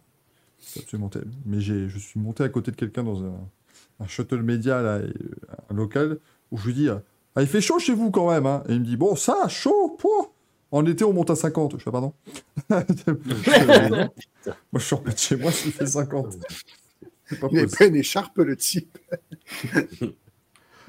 c'est 0.61 0.81
absolument 0.81 1.09
terrible. 1.09 1.33
Mais 1.47 1.61
j'ai, 1.61 1.89
je 1.89 1.99
suis 1.99 2.21
monté 2.21 2.43
à 2.45 2.49
côté 2.51 2.71
de 2.71 2.77
quelqu'un 2.77 3.05
dans 3.05 3.25
un, 3.25 3.39
un 4.01 4.07
shuttle 4.07 4.43
média 4.43 4.83
là, 4.83 4.99
et, 5.01 5.13
un 5.71 5.75
local 5.75 6.19
où 6.51 6.59
je 6.59 6.67
lui 6.67 6.75
dis 6.75 6.89
ah, 6.89 7.03
il 7.43 7.47
fait 7.47 7.61
chaud 7.61 7.79
chez 7.79 7.95
vous 7.95 8.11
quand 8.11 8.31
même. 8.31 8.47
hein. 8.47 8.63
Et 8.69 8.75
il 8.75 8.81
me 8.81 8.85
dit 8.85 8.97
bon 8.97 9.17
ça 9.17 9.49
chaud, 9.49 9.97
pouah. 9.99 10.31
En 10.71 10.85
été, 10.85 11.03
on 11.05 11.15
monte 11.15 11.31
à 11.31 11.35
50. 11.35 11.79
Je 11.79 11.83
fais, 11.83 11.91
pardon. 11.91 12.13
moi, 12.71 12.81
je 14.75 14.79
suis 14.81 14.95
repas 14.95 15.13
de 15.13 15.19
chez 15.19 15.37
moi 15.37 15.51
s'il 15.51 15.73
fait 15.73 15.87
50. 15.87 16.37
C'est 17.25 17.39
pas 17.41 17.49
Il 17.53 17.61
possible. 17.61 17.79
pas 17.79 17.87
une 17.87 17.97
écharpe, 17.97 18.37
le 18.39 18.55
type. 18.57 18.99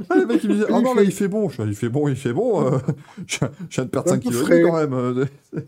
Ah, 0.10 0.16
le 0.16 0.26
mec, 0.26 0.44
il 0.44 0.50
me 0.50 0.56
disait, 0.56 0.68
oh 0.70 0.82
non, 0.82 0.94
là, 0.94 1.04
il 1.04 1.12
fait 1.14 1.28
bon. 1.30 1.50
Je 1.50 1.62
il 1.64 1.76
fait 1.76 1.90
bon, 1.90 2.08
il 2.10 2.16
fait 2.18 2.34
bon. 2.34 2.74
euh, 2.74 2.80
je, 3.28 3.38
je 3.70 3.76
viens 3.76 3.86
de 3.86 3.90
perdre 3.90 4.12
Un 4.12 4.16
5 4.16 4.24
peu 4.24 4.30
kilos 4.30 4.50
quand 4.62 4.78
même. 4.78 4.94
euh, 4.94 5.26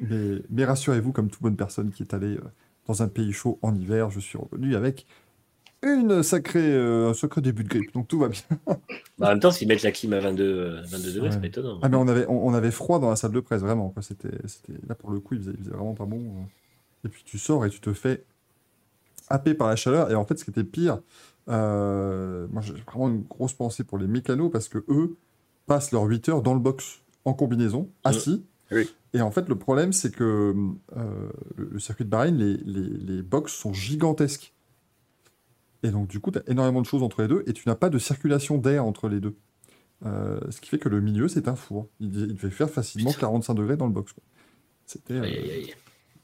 mais, 0.00 0.42
mais 0.50 0.64
rassurez-vous, 0.64 1.12
comme 1.12 1.28
toute 1.30 1.42
bonne 1.42 1.56
personne 1.56 1.90
qui 1.90 2.02
est 2.02 2.14
allée 2.14 2.36
euh, 2.36 2.44
dans 2.86 3.02
un 3.02 3.08
pays 3.08 3.32
chaud 3.32 3.58
en 3.62 3.74
hiver, 3.74 4.10
je 4.10 4.20
suis 4.20 4.38
revenu 4.38 4.74
avec 4.76 5.06
une 5.82 6.22
sacrée, 6.22 6.60
euh, 6.72 7.10
un 7.10 7.14
sacré 7.14 7.40
début 7.40 7.64
de 7.64 7.68
grippe. 7.68 7.92
Donc 7.94 8.08
tout 8.08 8.18
va 8.18 8.28
bien. 8.28 8.40
Bah, 9.18 9.26
en 9.26 9.30
même 9.30 9.40
temps, 9.40 9.50
s'ils 9.50 9.68
mettent 9.68 9.82
la 9.82 9.92
clim 9.92 10.12
à 10.14 10.20
22, 10.20 10.42
euh, 10.44 10.82
22 10.86 11.12
degrés, 11.12 11.26
Ouais. 11.28 11.32
c'est 11.32 11.40
pas 11.40 11.46
étonnant. 11.46 11.78
Ah, 11.82 11.88
mais 11.88 11.96
on 11.96 12.08
avait, 12.08 12.26
on, 12.28 12.46
on 12.48 12.54
avait 12.54 12.70
froid 12.70 12.98
dans 13.00 13.10
la 13.10 13.16
salle 13.16 13.32
de 13.32 13.40
presse, 13.40 13.60
vraiment. 13.60 13.90
quoi. 13.90 14.02
C'était, 14.02 14.30
c'était, 14.46 14.72
là, 14.88 14.94
pour 14.94 15.10
le 15.10 15.20
coup, 15.20 15.34
il 15.34 15.40
faisait, 15.40 15.52
il 15.52 15.58
faisait 15.64 15.70
vraiment 15.76 15.94
pas 15.94 16.06
bon. 16.06 16.18
euh. 16.18 16.44
Et 17.04 17.08
puis 17.08 17.22
tu 17.24 17.38
sors 17.38 17.64
et 17.66 17.70
tu 17.70 17.80
te 17.80 17.92
fais 17.92 18.24
happer 19.28 19.54
par 19.54 19.68
la 19.68 19.76
chaleur. 19.76 20.10
Et 20.10 20.14
en 20.14 20.24
fait, 20.24 20.38
ce 20.38 20.44
qui 20.44 20.50
était 20.50 20.64
pire, 20.64 21.00
euh, 21.48 22.46
moi 22.50 22.60
j'ai 22.62 22.74
vraiment 22.86 23.08
une 23.08 23.22
grosse 23.22 23.54
pensée 23.54 23.84
pour 23.84 23.96
les 23.98 24.06
mécanos 24.06 24.50
parce 24.52 24.68
que 24.68 24.84
eux 24.88 25.16
passent 25.66 25.92
leurs 25.92 26.04
8 26.04 26.28
heures 26.28 26.42
dans 26.42 26.52
le 26.54 26.60
box 26.60 27.00
en 27.24 27.32
combinaison, 27.32 27.88
assis. 28.04 28.44
Oui. 28.70 28.90
Et 29.14 29.20
en 29.22 29.30
fait, 29.30 29.48
le 29.48 29.56
problème, 29.56 29.92
c'est 29.92 30.14
que 30.14 30.54
euh, 30.96 31.28
le, 31.56 31.68
le 31.72 31.78
circuit 31.78 32.04
de 32.04 32.10
Bahreïn, 32.10 32.36
les, 32.36 32.56
les, 32.58 32.88
les 33.16 33.22
box 33.22 33.52
sont 33.52 33.72
gigantesques. 33.72 34.52
Et 35.82 35.90
donc, 35.90 36.08
du 36.08 36.20
coup, 36.20 36.30
tu 36.30 36.38
as 36.38 36.42
énormément 36.48 36.80
de 36.82 36.86
choses 36.86 37.02
entre 37.02 37.22
les 37.22 37.28
deux 37.28 37.42
et 37.46 37.52
tu 37.52 37.68
n'as 37.68 37.74
pas 37.74 37.88
de 37.90 37.98
circulation 37.98 38.58
d'air 38.58 38.84
entre 38.84 39.08
les 39.08 39.20
deux. 39.20 39.36
Euh, 40.06 40.40
ce 40.50 40.60
qui 40.60 40.68
fait 40.70 40.78
que 40.78 40.88
le 40.88 41.00
milieu, 41.00 41.28
c'est 41.28 41.48
un 41.48 41.56
four. 41.56 41.88
Il, 42.00 42.08
il 42.14 42.34
devait 42.34 42.50
faire 42.50 42.70
facilement 42.70 43.12
45 43.12 43.54
degrés 43.54 43.76
dans 43.76 43.86
le 43.86 43.92
box. 43.92 44.14
C'était 44.86 45.14
euh, 45.14 45.26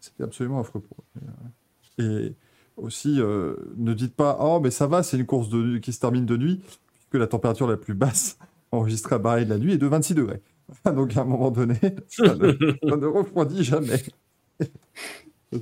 c'était 0.01 0.25
absolument 0.25 0.61
affreux 0.61 0.81
pour 0.81 0.99
eux. 0.99 2.03
Et 2.03 2.35
aussi, 2.77 3.21
euh, 3.21 3.55
ne 3.77 3.95
dites 3.95 4.15
pas 4.15 4.37
Oh, 4.41 4.61
mais 4.61 4.71
ça 4.71 4.87
va, 4.87 5.03
c'est 5.03 5.17
une 5.19 5.27
course 5.27 5.49
de, 5.49 5.57
nuit- 5.63 5.81
qui 5.81 5.93
se 5.93 6.01
termine 6.01 6.27
de 6.27 6.37
nuit, 6.37 6.63
puisque 6.95 7.15
la 7.15 7.27
température 7.27 7.67
la 7.67 7.77
plus 7.77 7.95
basse 7.95 8.39
enregistrée 8.73 9.15
à 9.17 9.19
Bahreïn 9.19 9.49
la 9.49 9.59
nuit 9.59 9.73
est 9.75 9.79
de 9.79 9.87
26 9.87 10.15
degrés. 10.15 10.43
Donc, 10.85 11.17
à 11.17 11.23
un 11.23 11.25
moment 11.25 11.51
donné, 11.51 11.79
ça 12.09 12.35
ne, 12.35 12.53
ça 12.53 12.97
ne 12.97 13.07
refroidit 13.07 13.65
jamais. 13.65 14.03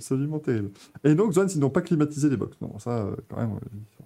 C'est 0.01 0.15
absolument 0.15 0.39
terrible. 0.39 0.71
Et 1.05 1.15
donc, 1.15 1.33
Zoan, 1.33 1.47
ils 1.55 1.59
n'ont 1.61 1.71
pas 1.71 1.83
climatisé 1.83 2.29
les 2.29 2.37
box. 2.37 2.57
Non, 2.61 2.79
ça, 2.79 2.91
euh, 3.07 3.17
quand 3.29 3.37
même, 3.37 3.53
euh, 3.55 4.05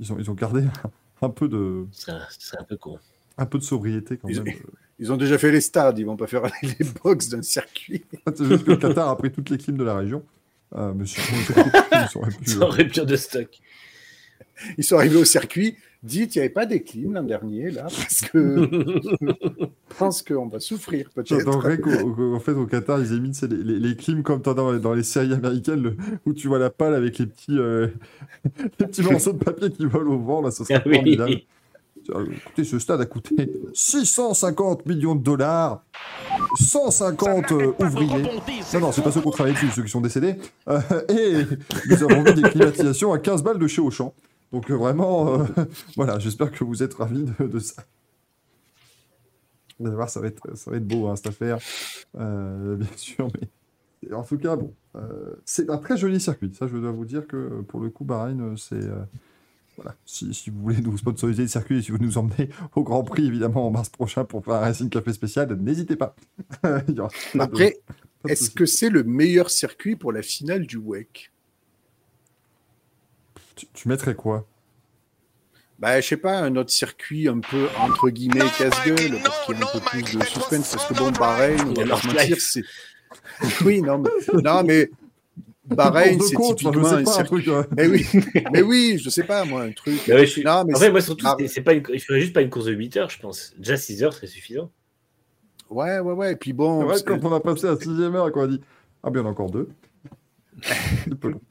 ils 0.00 0.12
ont, 0.12 0.16
ils 0.18 0.30
ont 0.30 0.34
gardé 0.34 0.64
un 1.22 1.28
peu 1.30 1.48
de, 1.48 1.86
Ce 1.92 2.02
serait, 2.02 2.18
ce 2.38 2.46
serait 2.48 2.58
un 2.60 2.64
peu 2.64 2.76
con. 2.76 2.98
un 3.36 3.46
peu 3.46 3.58
de 3.58 3.64
sobriété 3.64 4.16
quand 4.16 4.28
Ils- 4.28 4.42
même. 4.42 4.54
Ils 5.00 5.12
ont 5.12 5.16
déjà 5.16 5.38
fait 5.38 5.52
les 5.52 5.60
stades, 5.60 5.96
ils 6.00 6.04
vont 6.04 6.16
pas 6.16 6.26
faire 6.26 6.42
les 6.62 6.84
box 7.04 7.28
d'un 7.28 7.42
circuit. 7.42 8.04
C'est 8.34 8.44
juste 8.44 8.64
que 8.64 8.72
le 8.72 8.76
Qatar 8.78 9.08
a 9.08 9.16
pris 9.16 9.30
toutes 9.30 9.48
les 9.48 9.56
clims 9.56 9.76
de 9.76 9.84
la 9.84 9.94
région. 9.94 10.24
Euh, 10.74 10.92
sinon, 11.04 11.24
ils 12.44 12.58
auraient 12.64 12.88
pu, 12.88 13.16
stock. 13.16 13.60
Ils 14.76 14.82
sont 14.82 14.96
arrivés 14.96 15.18
au 15.18 15.24
circuit. 15.24 15.76
Dites, 16.02 16.36
il 16.36 16.38
n'y 16.38 16.44
avait 16.44 16.52
pas 16.52 16.64
des 16.64 16.82
clims 16.82 17.12
l'an 17.14 17.24
dernier, 17.24 17.70
là, 17.72 17.82
parce 17.82 18.20
que 18.20 18.68
je 19.20 19.96
pense 19.98 20.22
qu'on 20.22 20.46
va 20.46 20.60
souffrir 20.60 21.10
peut-être. 21.12 21.48
En 21.48 22.40
fait, 22.40 22.52
au 22.52 22.66
Qatar, 22.66 23.00
ils 23.00 23.34
sais, 23.34 23.48
les, 23.48 23.56
les, 23.56 23.78
les 23.80 23.96
clims 23.96 24.22
comme 24.22 24.40
dans, 24.40 24.78
dans 24.78 24.94
les 24.94 25.02
séries 25.02 25.32
américaines, 25.32 25.82
le- 25.82 25.96
où 26.24 26.32
tu 26.34 26.46
vois 26.46 26.60
la 26.60 26.70
pale 26.70 26.94
avec 26.94 27.18
les 27.18 27.26
petits, 27.26 27.58
euh, 27.58 27.88
les 28.78 28.86
petits 28.86 29.02
morceaux 29.02 29.32
de 29.32 29.42
papier 29.42 29.70
qui 29.72 29.86
volent 29.86 30.12
au 30.14 30.18
vent. 30.20 30.40
Là, 30.40 30.52
ça 30.52 30.64
serait 30.64 30.76
Ah 30.76 30.82
oui. 30.86 30.94
formidable. 30.94 31.40
Euh, 32.10 32.26
Écoutez, 32.46 32.64
ce 32.64 32.78
stade 32.78 33.00
a 33.00 33.06
coûté 33.06 33.50
650 33.74 34.86
millions 34.86 35.14
de 35.16 35.22
dollars, 35.22 35.84
150 36.58 37.52
euh, 37.52 37.72
ouvriers. 37.80 38.22
Non, 38.72 38.80
non, 38.80 38.92
c'est 38.92 39.02
pas 39.02 39.10
ceux 39.10 39.20
qu'on 39.20 39.30
travaille 39.30 39.52
dessus, 39.54 39.68
ceux 39.74 39.82
qui 39.82 39.90
sont 39.90 40.00
décédés. 40.00 40.36
Euh, 40.68 40.80
et 41.08 41.44
nous 41.90 42.02
avons 42.04 42.22
mis 42.22 42.34
des 42.34 42.48
climatisations 42.48 43.12
à 43.12 43.18
15 43.18 43.42
balles 43.42 43.58
de 43.58 43.66
chez 43.66 43.82
Auchan. 43.82 44.14
Donc 44.52 44.70
euh, 44.70 44.74
vraiment, 44.76 45.40
euh, 45.40 45.44
voilà, 45.96 46.18
j'espère 46.18 46.50
que 46.52 46.64
vous 46.64 46.82
êtes 46.82 46.94
ravis 46.94 47.24
de, 47.24 47.46
de 47.46 47.58
ça. 47.58 47.82
Vous 49.78 49.86
allez 49.86 49.96
voir, 49.96 50.10
ça 50.10 50.20
va 50.20 50.26
être, 50.28 50.56
ça 50.56 50.70
va 50.70 50.76
être 50.78 50.86
beau, 50.86 51.06
hein, 51.08 51.16
cette 51.16 51.28
affaire. 51.28 51.58
Euh, 52.18 52.76
bien 52.76 52.88
sûr, 52.96 53.28
mais 53.40 54.12
en 54.12 54.22
tout 54.24 54.38
cas, 54.38 54.56
bon, 54.56 54.74
euh, 54.96 55.34
c'est 55.44 55.70
un 55.70 55.78
très 55.78 55.96
joli 55.96 56.20
circuit. 56.20 56.52
Ça, 56.54 56.66
je 56.66 56.76
dois 56.76 56.90
vous 56.92 57.04
dire 57.04 57.26
que 57.26 57.60
pour 57.62 57.80
le 57.80 57.90
coup, 57.90 58.04
Bahreïn, 58.04 58.56
c'est. 58.56 58.74
euh, 58.76 59.04
voilà, 59.76 59.94
si, 60.04 60.34
si 60.34 60.50
vous 60.50 60.60
voulez 60.60 60.80
nous 60.80 60.98
sponsoriser 60.98 61.42
le 61.42 61.48
circuit 61.48 61.78
et 61.78 61.82
si 61.82 61.92
vous 61.92 61.98
nous 61.98 62.18
emmenez 62.18 62.48
au 62.74 62.82
Grand 62.82 63.04
Prix, 63.04 63.26
évidemment, 63.26 63.66
en 63.66 63.70
mars 63.70 63.88
prochain 63.90 64.24
pour 64.24 64.44
faire 64.44 64.54
un 64.54 64.60
Racing 64.60 64.90
Café 64.90 65.12
spécial, 65.12 65.52
n'hésitez 65.54 65.96
pas. 65.96 66.16
Après, 67.38 67.78
de 68.24 68.30
est-ce 68.32 68.50
que 68.50 68.66
c'est 68.66 68.90
le 68.90 69.04
meilleur 69.04 69.50
circuit 69.50 69.96
pour 69.96 70.12
la 70.12 70.22
finale 70.22 70.66
du 70.66 70.78
WEC? 70.78 71.32
Tu, 73.58 73.66
tu 73.74 73.88
mettrais 73.88 74.14
quoi? 74.14 74.46
Bah, 75.78 76.00
je 76.00 76.06
sais 76.08 76.16
pas, 76.16 76.38
un 76.38 76.54
autre 76.56 76.70
circuit 76.70 77.28
un 77.28 77.38
peu 77.40 77.66
entre 77.78 78.08
guillemets 78.10 78.40
casse-gueule, 78.56 79.20
parce 79.22 79.44
qu'il 79.46 79.56
y 79.58 79.62
a 79.62 79.64
un 79.66 79.70
peu 79.72 79.80
plus 79.80 80.02
de 80.02 80.24
suspense, 80.24 80.74
parce 80.74 80.86
que 80.86 80.94
bon, 80.94 81.10
Bahreïn, 81.12 81.60
on 81.68 81.72
Il 81.72 81.78
y 81.78 81.82
a 81.82 81.84
va 81.86 81.96
pas 82.00 82.06
mentir, 82.08 82.36
c'est. 82.40 82.62
Oui, 83.64 83.80
non, 83.82 83.98
mais, 83.98 84.10
non, 84.42 84.62
mais 84.64 84.90
Bahreïn, 85.64 86.20
c'est 86.20 86.36
typiquement 86.36 86.88
un 86.88 87.04
circuit. 87.04 87.44
truc, 87.44 87.48
euh, 87.48 87.62
Mais 87.76 87.86
oui, 87.86 88.06
mais 88.52 88.62
oui, 88.62 88.98
je 89.02 89.08
sais 89.10 89.22
pas, 89.22 89.44
moi, 89.44 89.62
un 89.62 89.72
truc. 89.72 90.00
Ouais, 90.08 90.26
je 90.26 90.30
suis- 90.32 90.44
Non, 90.44 90.64
mais 90.64 90.72
Après, 90.74 90.86
c'est- 90.86 90.90
moi, 90.92 91.00
surtout, 91.00 91.26
Ah, 91.28 91.36
c'est- 91.46 91.60
pas 91.62 91.72
une... 91.74 91.84
il 91.92 92.00
faudrait 92.00 92.20
juste 92.20 92.32
pas 92.32 92.42
une 92.42 92.50
course 92.50 92.66
de 92.66 92.72
8 92.72 92.96
heures, 92.96 93.10
je 93.10 93.18
pense. 93.20 93.54
Déjà 93.58 93.76
6 93.76 94.02
heures 94.02 94.12
serait 94.14 94.26
suffisant. 94.26 94.70
Ouais, 95.70 95.98
ouais, 96.00 96.12
ouais. 96.12 96.32
Et 96.32 96.36
puis 96.36 96.52
bon, 96.52 96.88
quand 97.06 97.24
on 97.24 97.32
a 97.34 97.40
passé 97.40 97.66
à 97.66 97.72
la 97.72 97.76
sixième 97.76 98.14
heure 98.16 98.28
et 98.28 98.32
qu'on 98.32 98.42
a 98.42 98.46
dit 98.48 98.60
Ah, 99.02 99.10
bien, 99.10 99.22
on 99.24 99.26
encore 99.28 99.50
deux. 99.50 99.68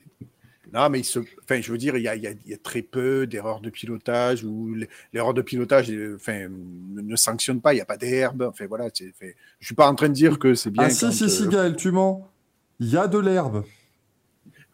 Non, 0.73 0.89
mais 0.89 0.99
il 0.99 1.03
se... 1.05 1.19
enfin, 1.43 1.61
je 1.61 1.71
veux 1.71 1.77
dire, 1.77 1.95
il 1.97 2.03
y 2.03 2.07
a, 2.07 2.15
il 2.15 2.21
y 2.23 2.27
a- 2.27 2.31
il 2.31 2.51
y 2.51 2.53
a 2.53 2.57
très 2.57 2.81
peu 2.81 3.25
d'erreurs 3.25 3.61
de 3.61 3.69
pilotage 3.69 4.43
ou 4.43 4.75
l'erreur 5.13 5.33
de 5.33 5.41
pilotage, 5.41 5.89
euh, 5.91 6.15
enfin, 6.15 6.47
ne 6.49 7.01
ne 7.01 7.15
sanctionne 7.15 7.61
pas. 7.61 7.73
Il 7.73 7.77
n'y 7.77 7.81
a 7.81 7.85
pas 7.85 7.97
d'herbe. 7.97 8.41
Enfin, 8.43 8.65
voilà. 8.67 8.85
enfin, 8.85 9.27
je 9.59 9.65
suis 9.65 9.75
pas 9.75 9.87
en 9.89 9.95
train 9.95 10.09
de 10.09 10.13
dire 10.13 10.39
que 10.39 10.55
c'est 10.55 10.71
bien. 10.71 10.83
Ah, 10.83 10.89
si, 10.89 11.11
si, 11.13 11.29
si, 11.29 11.43
euh, 11.43 11.49
Gaël, 11.49 11.75
tu 11.75 11.91
mens. 11.91 12.27
Il 12.79 12.89
y 12.89 12.97
a 12.97 13.07
de 13.07 13.17
l'herbe. 13.17 13.63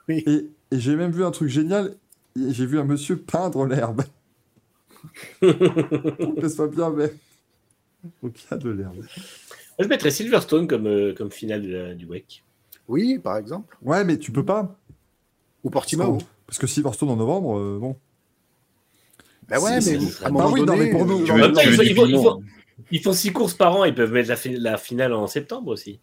Oui. 0.09 0.23
Et, 0.27 0.47
et 0.75 0.79
j'ai 0.79 0.95
même 0.95 1.11
vu 1.11 1.23
un 1.23 1.31
truc 1.31 1.49
génial. 1.49 1.95
J'ai 2.35 2.65
vu 2.65 2.79
un 2.79 2.83
monsieur 2.83 3.15
peindre 3.17 3.65
l'herbe. 3.67 4.01
Ce 5.41 6.49
soit 6.49 6.67
bien 6.67 6.89
vert. 6.89 7.09
Donc 8.21 8.33
il 8.43 8.47
y 8.51 8.53
a 8.53 8.57
de 8.57 8.69
l'herbe. 8.69 8.95
Moi, 8.97 9.05
je 9.79 9.87
mettrais 9.87 10.11
Silverstone 10.11 10.67
comme, 10.67 10.87
euh, 10.87 11.13
comme 11.13 11.31
finale 11.31 11.61
de 11.61 11.69
la- 11.73 11.93
du 11.95 12.05
WEC. 12.05 12.43
Oui, 12.87 13.17
par 13.19 13.37
exemple. 13.37 13.77
Ouais, 13.81 14.03
mais 14.03 14.17
tu 14.17 14.31
peux 14.31 14.43
pas. 14.45 14.77
Ou 15.63 15.69
Portimao. 15.69 16.17
Parce 16.47 16.57
que 16.59 16.67
Silverstone 16.67 17.09
en 17.09 17.15
novembre, 17.15 17.57
euh, 17.57 17.77
bon. 17.79 17.95
Ben 19.47 19.59
ouais, 19.59 19.81
Si, 19.81 19.91
mais 19.91 19.97
à 19.97 19.99
un 19.99 20.05
Bah 20.23 20.29
moment 20.31 20.51
oui, 20.51 20.59
non, 20.61 20.65
donné, 20.67 20.85
mais 20.85 20.91
pour 20.91 21.05
nous, 21.05 21.19
euh, 21.19 21.21
ils, 21.23 21.27
font, 21.27 21.37
des 21.37 21.89
ils 21.89 21.95
font- 21.95 22.05
ils 22.05 22.11
piments, 22.11 22.23
font- 22.23 22.43
ils 22.91 23.01
font 23.01 23.13
6 23.13 23.31
courses 23.33 23.53
par 23.53 23.75
an, 23.75 23.83
ils 23.85 23.93
peuvent 23.95 24.11
mettre 24.11 24.29
la, 24.29 24.35
fi- 24.35 24.57
la 24.57 24.77
finale 24.77 25.13
en 25.13 25.27
septembre 25.27 25.69
aussi. 25.71 25.99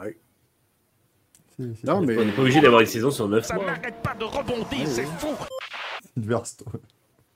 ouais. 0.00 0.18
C'est- 1.56 1.74
c'est 1.80 1.84
Non, 1.86 2.00
mais 2.00 2.16
On 2.18 2.24
n'est 2.24 2.32
pas 2.32 2.42
obligé 2.42 2.60
d'avoir 2.60 2.80
une 2.80 2.86
saison 2.86 3.10
sur 3.10 3.28
9 3.28 3.48
mois. 3.54 3.64
Silverstone. 6.16 6.72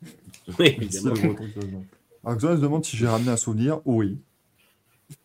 Oui, 0.03 0.55
C'est 0.59 0.67
évidemment. 0.77 1.15
le 1.15 1.21
breton 1.35 1.45
qui 1.53 1.67
demande. 1.67 1.85
Alors, 2.25 2.39
Xon 2.39 2.57
se 2.57 2.61
demande 2.63 2.85
si 2.85 2.97
j'ai 2.97 3.07
ramené 3.07 3.31
un 3.31 3.37
souvenir. 3.37 3.81
Oui. 3.85 4.19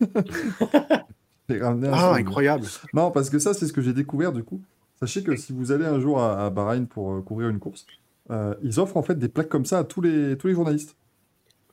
j'ai 1.48 1.60
ramené 1.60 1.88
un 1.88 1.92
ah, 1.92 1.98
souvenir. 1.98 2.14
incroyable. 2.14 2.66
Non, 2.92 3.10
parce 3.10 3.30
que 3.30 3.38
ça, 3.38 3.54
c'est 3.54 3.66
ce 3.66 3.72
que 3.72 3.80
j'ai 3.82 3.92
découvert 3.92 4.32
du 4.32 4.42
coup. 4.44 4.60
Sachez 5.06 5.22
que 5.22 5.36
si 5.36 5.52
vous 5.52 5.70
allez 5.72 5.84
un 5.84 6.00
jour 6.00 6.20
à, 6.20 6.46
à 6.46 6.50
Bahreïn 6.50 6.86
pour 6.86 7.12
euh, 7.12 7.20
courir 7.20 7.48
une 7.50 7.58
course, 7.58 7.86
euh, 8.30 8.54
ils 8.62 8.80
offrent 8.80 8.96
en 8.96 9.02
fait 9.02 9.18
des 9.18 9.28
plaques 9.28 9.48
comme 9.50 9.66
ça 9.66 9.80
à 9.80 9.84
tous 9.84 10.00
les, 10.00 10.36
tous 10.38 10.46
les 10.46 10.54
journalistes. 10.54 10.96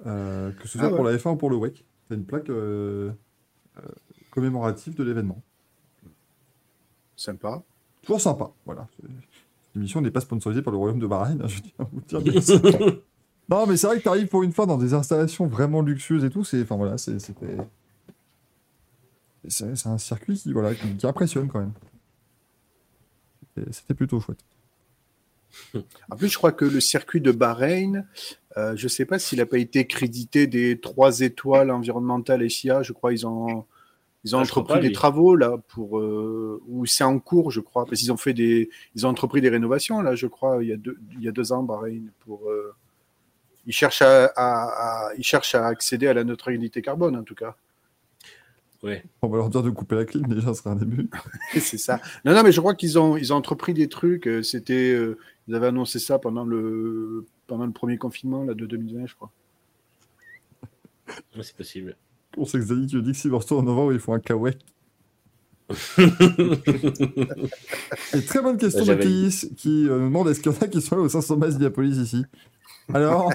Euh, 0.05 0.51
que 0.51 0.67
ce 0.67 0.77
soit 0.77 0.87
Ah 0.87 0.89
ouais. 0.89 0.95
pour 0.95 1.05
la 1.05 1.15
F1 1.15 1.29
ou 1.31 1.35
pour 1.37 1.49
le 1.49 1.55
WEC. 1.57 1.85
C'est 2.09 2.15
une 2.15 2.25
plaque 2.25 2.49
euh, 2.49 3.11
euh, 3.77 3.81
commémorative 4.31 4.95
de 4.95 5.03
l'événement. 5.03 5.41
Sympa. 7.15 7.61
Toujours 8.01 8.19
sympa, 8.19 8.49
voilà. 8.65 8.87
L'émission 9.75 10.01
n'est 10.01 10.11
pas 10.11 10.21
sponsorisée 10.21 10.61
par 10.61 10.71
le 10.71 10.77
Royaume 10.77 10.99
de 10.99 11.07
Bahreïn, 11.07 11.39
hein, 11.41 11.47
je 11.47 11.61
tiens 11.61 11.71
à 11.79 11.83
vous 11.83 12.01
dire. 12.01 12.21
mais 12.25 12.41
c'est- 12.41 13.03
non, 13.47 13.65
mais 13.67 13.77
c'est 13.77 13.87
vrai 13.87 13.97
que 13.97 14.01
tu 14.03 14.09
arrives 14.09 14.27
pour 14.27 14.43
une 14.43 14.51
fois 14.53 14.65
dans 14.65 14.77
des 14.77 14.93
installations 14.93 15.45
vraiment 15.47 15.81
luxueuses 15.81 16.23
et 16.25 16.29
tout. 16.29 16.43
C'est, 16.43 16.61
enfin 16.63 16.75
voilà, 16.77 16.97
c'est, 16.97 17.19
c'était. 17.19 17.57
C'est, 19.47 19.75
c'est 19.75 19.89
un 19.89 19.97
circuit 19.97 20.35
qui, 20.37 20.51
voilà, 20.53 20.73
qui, 20.75 20.95
qui 20.95 21.05
impressionne 21.07 21.47
quand 21.47 21.59
même. 21.59 21.73
Et 23.57 23.61
C'était 23.71 23.93
plutôt 23.93 24.19
chouette. 24.19 24.39
En 26.09 26.15
plus, 26.15 26.29
je 26.29 26.37
crois 26.37 26.51
que 26.53 26.65
le 26.65 26.79
circuit 26.79 27.21
de 27.21 27.31
Bahreïn, 27.31 28.05
euh, 28.57 28.75
je 28.75 28.83
ne 28.85 28.89
sais 28.89 29.05
pas 29.05 29.19
s'il 29.19 29.39
n'a 29.39 29.45
pas 29.45 29.57
été 29.57 29.85
crédité 29.85 30.47
des 30.47 30.79
trois 30.79 31.19
étoiles 31.21 31.71
environnementales 31.71 32.49
SIA. 32.49 32.83
Je 32.83 32.93
crois 32.93 33.11
ils 33.13 33.27
ont, 33.27 33.65
ils 34.23 34.35
ont 34.35 34.39
Ah, 34.39 34.43
entrepris 34.43 34.75
pas, 34.75 34.79
des 34.79 34.87
lui. 34.87 34.93
travaux 34.93 35.35
là 35.35 35.57
pour 35.69 35.99
euh, 35.99 36.61
ou 36.67 36.85
c'est 36.85 37.03
en 37.03 37.19
cours, 37.19 37.51
je 37.51 37.59
crois, 37.59 37.85
parce 37.85 37.99
qu'ils 37.99 38.11
ont 38.13 38.17
fait 38.17 38.33
des, 38.33 38.69
ils 38.95 39.05
ont 39.05 39.09
entrepris 39.09 39.41
des 39.41 39.49
rénovations 39.49 40.01
là, 40.01 40.15
je 40.15 40.27
crois, 40.27 40.63
il 40.63 40.69
y 40.69 40.73
a 40.73 40.77
deux, 40.77 40.97
il 41.13 41.23
y 41.23 41.27
a 41.27 41.31
deux 41.31 41.51
ans, 41.51 41.63
Bahreïn 41.63 42.03
pour. 42.21 42.49
euh, 42.49 42.73
ils 43.67 43.73
cherchent 43.73 44.01
à, 44.01 44.25
à- 44.35 45.09
à- 45.09 45.13
ils 45.17 45.23
cherchent 45.23 45.53
à 45.55 45.67
accéder 45.67 46.07
à 46.07 46.13
la 46.13 46.23
neutralité 46.23 46.81
carbone 46.81 47.15
en 47.15 47.23
tout 47.23 47.35
cas. 47.35 47.55
On 49.21 49.27
va 49.27 49.37
leur 49.37 49.49
dire 49.49 49.61
de 49.63 49.69
couper 49.69 49.95
la 49.95 50.05
clim, 50.05 50.25
déjà, 50.27 50.53
ce 50.53 50.61
serait 50.61 50.71
un 50.71 50.75
début. 50.75 51.07
c'est 51.59 51.77
ça. 51.77 51.99
Non, 52.25 52.33
non, 52.33 52.41
mais 52.43 52.51
je 52.51 52.59
crois 52.59 52.73
qu'ils 52.73 52.97
ont, 52.97 53.15
ils 53.17 53.31
ont 53.31 53.35
entrepris 53.35 53.73
des 53.75 53.87
trucs. 53.87 54.27
euh, 54.27 54.41
C'était, 54.41 54.91
euh, 54.93 55.17
ils 55.47 55.53
avaient 55.55 55.67
annoncé 55.67 55.99
ça 55.99 56.17
pendant 56.17 56.43
le, 56.45 57.25
pendant 57.47 57.65
le 57.65 57.71
premier 57.71 57.97
confinement 57.97 58.43
là, 58.43 58.53
de 58.55 58.65
2020, 58.65 59.05
je 59.07 59.15
crois. 59.15 59.31
Ouais, 61.35 61.43
C'est 61.43 61.55
possible. 61.55 61.95
On 62.37 62.45
sait 62.45 62.57
que 62.59 62.65
Zali 62.65 62.87
qui 62.87 63.01
dit 63.01 63.11
que 63.11 63.17
Silverstone 63.17 63.59
en 63.59 63.63
novembre, 63.63 63.93
ils 63.93 63.99
font 63.99 64.13
un 64.13 64.19
kawaii. 64.19 64.57
Et 68.13 68.21
très 68.25 68.41
bonne 68.41 68.57
question 68.57 68.83
j'avais- 68.83 69.03
Kéis 69.03 69.53
qui 69.55 69.87
euh, 69.89 69.99
demande 69.99 70.27
est-ce 70.29 70.39
qu'il 70.41 70.51
y 70.51 70.55
en 70.55 70.57
a 70.59 70.67
qui 70.67 70.81
sont 70.81 70.95
allés 70.95 71.05
au 71.05 71.09
500 71.09 71.37
Mas 71.37 71.57
Diapolis 71.57 71.97
ici? 71.97 72.25
Alors, 72.93 73.31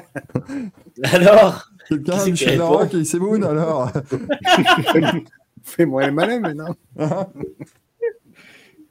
Alors? 1.05 1.71
Quelqu'un, 1.89 2.19
c'est 2.19 2.31
Michel 2.31 2.59
Larocque 2.59 2.95
et 2.95 3.05
Semoun, 3.05 3.45
alors 3.45 3.91
Fais-moi 5.63 6.07
les 6.07 6.13
malins 6.13 6.41
maintenant. 6.41 6.77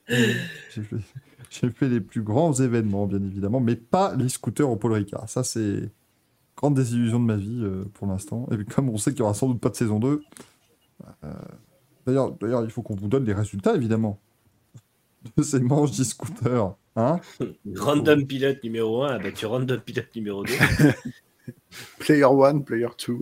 J'ai 0.08 0.84
fait, 0.84 0.98
j'ai 1.50 1.70
fait 1.72 1.90
les 1.90 2.00
plus 2.00 2.22
grands 2.22 2.54
événements, 2.54 3.08
bien 3.08 3.24
évidemment, 3.24 3.60
mais 3.60 3.76
pas 3.76 4.14
les 4.16 4.30
scooters 4.30 4.70
au 4.70 4.76
Paul 4.76 4.94
Ricard. 4.94 5.28
Ça, 5.30 5.44
c'est 5.44 5.90
grande 6.56 6.76
désillusion 6.76 7.20
de 7.20 7.26
ma 7.26 7.38
vie 7.38 7.62
euh, 7.64 7.86
pour 7.94 8.08
l'instant. 8.08 8.48
Et 8.52 8.58
puis, 8.58 8.66
comme 8.66 8.90
on 8.90 8.98
sait 8.98 9.12
qu'il 9.12 9.22
n'y 9.22 9.26
aura 9.26 9.34
sans 9.34 9.48
doute 9.48 9.60
pas 9.60 9.70
de 9.70 9.76
saison 9.76 10.00
2, 10.00 10.22
euh, 11.24 11.32
d'ailleurs, 12.06 12.32
d'ailleurs, 12.34 12.64
il 12.64 12.70
faut 12.70 12.82
qu'on 12.82 12.96
vous 12.96 13.08
donne 13.08 13.26
les 13.26 13.34
résultats, 13.34 13.76
évidemment, 13.76 14.20
de 15.38 15.44
ces 15.44 15.60
manches 15.60 15.92
d'e-scooters. 15.92 16.76
Hein 16.98 17.20
Random 17.76 18.26
pilote 18.26 18.64
numéro 18.64 19.04
1 19.04 19.16
a 19.16 19.20
battu 19.20 19.46
Random 19.46 19.80
pilote 19.82 20.16
numéro 20.16 20.44
2. 20.44 20.54
Player 22.00 22.24
1, 22.26 22.60
Player 22.60 22.88
2. 23.08 23.18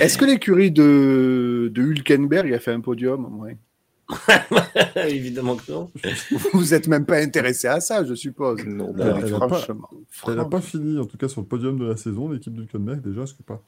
Est-ce 0.00 0.18
que 0.18 0.24
l'écurie 0.24 0.70
de, 0.70 1.70
de 1.72 1.82
Hülkenberg 1.82 2.52
a 2.52 2.58
fait 2.58 2.72
un 2.72 2.80
podium 2.80 3.40
ouais. 3.40 3.56
Évidemment 5.08 5.56
que 5.56 5.70
non. 5.70 5.90
Vous 6.54 6.64
n'êtes 6.70 6.88
même 6.88 7.04
pas 7.04 7.18
intéressé 7.18 7.68
à 7.68 7.80
ça, 7.80 8.04
je 8.04 8.14
suppose. 8.14 8.64
Non, 8.64 8.92
bah, 8.92 9.18
elle 9.22 9.30
pas- 9.30 9.48
franchement. 9.48 9.88
N'a 10.28 10.44
pas 10.46 10.60
fini, 10.62 10.98
en 10.98 11.04
tout 11.04 11.18
cas, 11.18 11.28
sur 11.28 11.42
le 11.42 11.46
podium 11.46 11.78
de 11.78 11.84
la 11.86 11.96
saison, 11.96 12.30
l'équipe 12.30 12.54
du 12.54 12.62
Hülkenberg, 12.62 13.02
déjà, 13.02 13.26
ce 13.26 13.34
qui 13.34 13.42
n'est 13.42 13.46
pas 13.56 13.62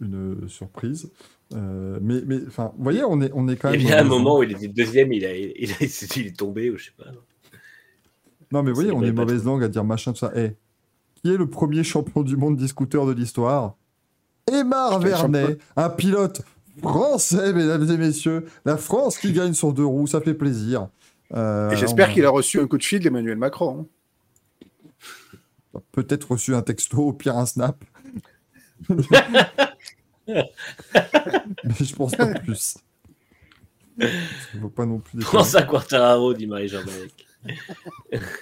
une 0.00 0.42
euh, 0.44 0.48
surprise. 0.48 1.10
Euh, 1.54 1.98
mais, 2.02 2.20
mais, 2.26 2.38
enfin, 2.48 2.72
vous 2.76 2.82
voyez, 2.82 3.04
on 3.04 3.20
est, 3.20 3.30
on 3.32 3.46
est 3.48 3.56
quand 3.56 3.70
Il 3.70 3.78
même... 3.78 3.88
y 3.88 3.92
a 3.92 4.00
un 4.00 4.04
moment 4.04 4.38
où 4.38 4.42
il 4.42 4.52
était 4.52 4.68
deuxième, 4.68 5.12
il, 5.12 5.24
a, 5.24 5.34
il, 5.36 5.70
a- 5.72 5.76
il 6.16 6.26
est 6.26 6.36
tombé, 6.36 6.70
ou 6.70 6.76
je 6.78 6.86
sais 6.86 6.90
pas. 6.96 7.04
Non, 8.52 8.62
mais 8.62 8.70
vous 8.70 8.76
voyez, 8.76 8.92
on 8.92 9.02
est 9.02 9.12
mauvaise 9.12 9.44
langue 9.44 9.62
à 9.62 9.68
dire 9.68 9.84
machin, 9.84 10.12
tout 10.12 10.18
ça. 10.18 10.32
Eh, 10.36 10.50
qui 11.22 11.32
est 11.32 11.36
le 11.36 11.48
premier 11.48 11.82
champion 11.84 12.22
du 12.22 12.36
monde 12.36 12.56
d'e-scooter 12.56 13.06
de 13.06 13.12
l'histoire 13.12 13.76
Aymar 14.50 15.00
Vernet, 15.00 15.58
un 15.76 15.88
pilote 15.90 16.42
français, 16.80 17.52
mesdames 17.52 17.90
et 17.90 17.96
messieurs. 17.96 18.46
La 18.64 18.76
France 18.76 19.18
qui 19.18 19.32
gagne 19.32 19.54
sur 19.54 19.72
deux 19.72 19.84
roues, 19.84 20.06
ça 20.06 20.20
fait 20.20 20.34
plaisir. 20.34 20.88
Euh, 21.34 21.70
Et 21.70 21.76
j'espère 21.76 22.10
on 22.10 22.12
qu'il 22.12 22.24
a 22.24 22.30
reçu 22.30 22.60
un 22.60 22.66
coup 22.66 22.78
de 22.78 22.84
fil 22.84 23.00
d'Emmanuel 23.00 23.36
Macron. 23.38 23.88
a 25.74 25.78
peut-être 25.92 26.30
reçu 26.30 26.54
un 26.54 26.62
texto, 26.62 26.98
au 26.98 27.12
pire 27.12 27.36
un 27.36 27.46
snap. 27.46 27.82
Mais 30.28 30.44
je 31.80 31.94
pense 31.94 32.14
pas 32.14 32.26
plus. 32.26 32.76
Il 33.98 34.60
faut 34.60 34.68
pas 34.68 34.86
non 34.86 34.98
plus. 34.98 35.20
Prends 35.20 35.44
ça, 35.44 35.62
Quartararo, 35.62 36.34
dit 36.34 36.46
Marie-Jean. 36.46 36.80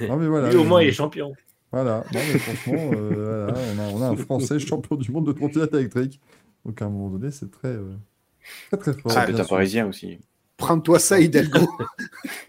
Non, 0.00 0.16
mais 0.16 0.26
voilà. 0.26 0.50
Lui, 0.50 0.56
au 0.56 0.64
moins, 0.64 0.82
il 0.82 0.88
est 0.88 0.92
champion. 0.92 1.34
Voilà, 1.74 2.04
non, 2.12 2.20
mais 2.32 2.38
franchement, 2.38 2.90
euh, 2.94 3.46
voilà, 3.50 3.58
on, 3.74 3.78
a, 3.80 3.82
on 3.94 4.02
a 4.02 4.08
un 4.10 4.16
Français 4.16 4.60
champion 4.60 4.94
du 4.94 5.10
monde 5.10 5.26
de 5.26 5.32
trottinette 5.32 5.74
électrique. 5.74 6.20
Donc 6.64 6.80
à 6.80 6.84
un 6.84 6.88
moment 6.88 7.10
donné, 7.10 7.32
c'est 7.32 7.50
très, 7.50 7.68
euh, 7.68 7.96
très 8.70 8.76
très 8.76 8.92
fort. 8.92 9.10
C'est 9.10 9.26
peut-être 9.26 9.40
un 9.40 9.44
parisien 9.44 9.88
aussi. 9.88 10.20
Prends-toi 10.56 11.00
ça, 11.00 11.18
Hidalgo. 11.18 11.66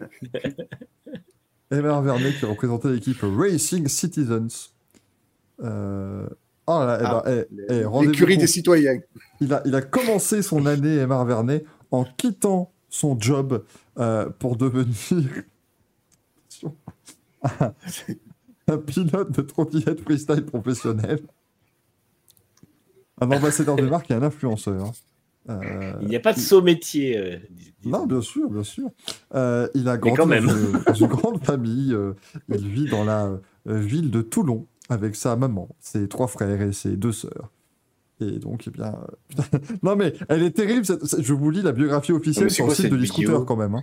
Emer 1.72 2.00
Vernet 2.02 2.34
qui 2.38 2.44
représentait 2.44 2.90
l'équipe 2.92 3.18
Racing 3.20 3.88
Citizens. 3.88 4.70
Euh, 5.60 6.28
Oh 6.68 6.80
là 6.80 6.98
là, 6.98 6.98
eh 6.98 7.06
Ah, 7.06 7.22
ben, 7.24 7.44
eh, 7.50 7.74
eh, 7.74 7.84
rendez-vous 7.84 8.12
L'écurie 8.12 8.38
des 8.38 8.46
citoyens. 8.48 8.98
Il 9.40 9.52
a, 9.52 9.62
il 9.64 9.74
a 9.74 9.82
commencé 9.82 10.42
son 10.42 10.66
année, 10.66 10.96
Emar 10.96 11.24
Vernet, 11.24 11.64
en 11.92 12.04
quittant 12.04 12.72
son 12.88 13.18
job 13.20 13.64
euh, 13.98 14.28
pour 14.38 14.56
devenir 14.56 14.94
un, 18.68 18.78
pilote 18.78 19.32
de 19.32 19.42
trottinette 19.42 20.00
freestyle 20.00 20.44
professionnel, 20.44 21.20
un 23.20 23.30
ambassadeur 23.30 23.76
de 23.76 23.82
marque 23.86 24.10
et 24.10 24.14
un 24.14 24.22
influenceur. 24.22 24.92
Euh, 25.48 25.92
Il 26.02 26.08
n'y 26.08 26.16
a 26.16 26.20
pas 26.20 26.32
de 26.32 26.40
saut 26.40 26.60
métier. 26.60 27.16
euh, 27.16 27.38
non, 27.84 28.06
bien 28.06 28.20
sûr, 28.20 28.50
bien 28.50 28.64
sûr. 28.64 28.88
Euh, 29.34 29.68
il 29.74 29.88
a 29.88 29.96
grandi 29.96 30.16
quand 30.16 30.26
même. 30.26 30.46
Dans, 30.86 30.94
une, 30.94 31.06
grande 31.06 31.44
famille. 31.44 31.94
euh, 31.94 32.14
il 32.48 32.66
vit 32.68 32.86
dans 32.90 33.04
la 33.04 33.38
ville 33.64 34.10
de 34.10 34.22
Toulon 34.22 34.66
avec 34.88 35.14
sa 35.14 35.36
maman, 35.36 35.68
ses 35.78 36.08
trois 36.08 36.26
frères 36.26 36.60
et 36.62 36.72
ses 36.72 36.96
deux 36.96 37.12
sœurs. 37.12 37.50
Et 38.20 38.38
donc, 38.40 38.64
eh 38.66 38.70
bien. 38.70 38.98
euh, 39.38 39.58
non, 39.84 39.94
mais 39.94 40.14
elle 40.28 40.42
est 40.42 40.50
terrible. 40.50 40.84
cette- 40.84 41.22
je 41.22 41.32
vous 41.32 41.50
lis 41.50 41.62
la 41.62 41.72
biographie 41.72 42.12
officielle 42.12 42.50
sur 42.50 42.66
le 42.66 42.74
site 42.74 42.90
de 42.90 42.96
l'e-scooter 42.96 43.44
quand 43.44 43.56
même. 43.56 43.74
hein. 43.76 43.82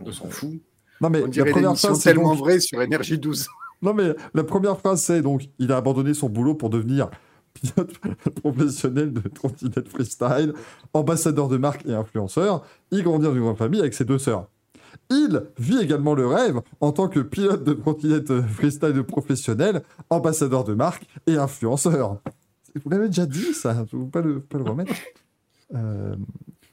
On 0.00 0.10
s'en 0.12 0.28
fout. 0.28 0.60
Non, 1.00 1.10
mais 1.10 1.22
On 1.22 1.26
la 1.30 1.44
première 1.44 1.76
phrase, 1.76 1.98
c'est 2.00 2.10
tellement 2.10 2.30
donc- 2.34 2.38
vraie 2.40 2.58
sur 2.58 2.82
Énergie 2.82 3.18
12. 3.18 3.46
Non, 3.82 3.94
mais 3.94 4.14
la 4.34 4.44
première 4.44 4.78
phrase, 4.78 5.02
c'est 5.02 5.22
donc 5.22 5.48
il 5.58 5.72
a 5.72 5.76
abandonné 5.76 6.14
son 6.14 6.28
boulot 6.28 6.54
pour 6.54 6.70
devenir 6.70 7.10
pilote 7.54 7.98
professionnel 8.42 9.12
de 9.12 9.20
trottinette 9.28 9.88
freestyle, 9.88 10.52
ambassadeur 10.92 11.48
de 11.48 11.56
marque 11.56 11.86
et 11.86 11.94
influenceur. 11.94 12.64
Il 12.90 13.02
grandit 13.02 13.24
dans 13.24 13.34
une 13.34 13.40
grande 13.40 13.58
famille 13.58 13.80
avec 13.80 13.94
ses 13.94 14.04
deux 14.04 14.18
sœurs. 14.18 14.48
Il 15.10 15.42
vit 15.58 15.78
également 15.78 16.14
le 16.14 16.26
rêve 16.26 16.60
en 16.80 16.92
tant 16.92 17.08
que 17.08 17.20
pilote 17.20 17.64
de 17.64 17.72
trottinette 17.72 18.42
freestyle 18.42 19.02
professionnel, 19.04 19.82
ambassadeur 20.10 20.64
de 20.64 20.74
marque 20.74 21.06
et 21.26 21.36
influenceur. 21.36 22.20
Vous 22.84 22.90
l'avez 22.90 23.06
déjà 23.08 23.26
dit, 23.26 23.54
ça, 23.54 23.84
je 23.90 23.96
ne 23.96 24.04
pas 24.06 24.20
le, 24.20 24.40
pas 24.40 24.58
le 24.58 24.64
remettre. 24.64 24.92
Euh, 25.74 26.14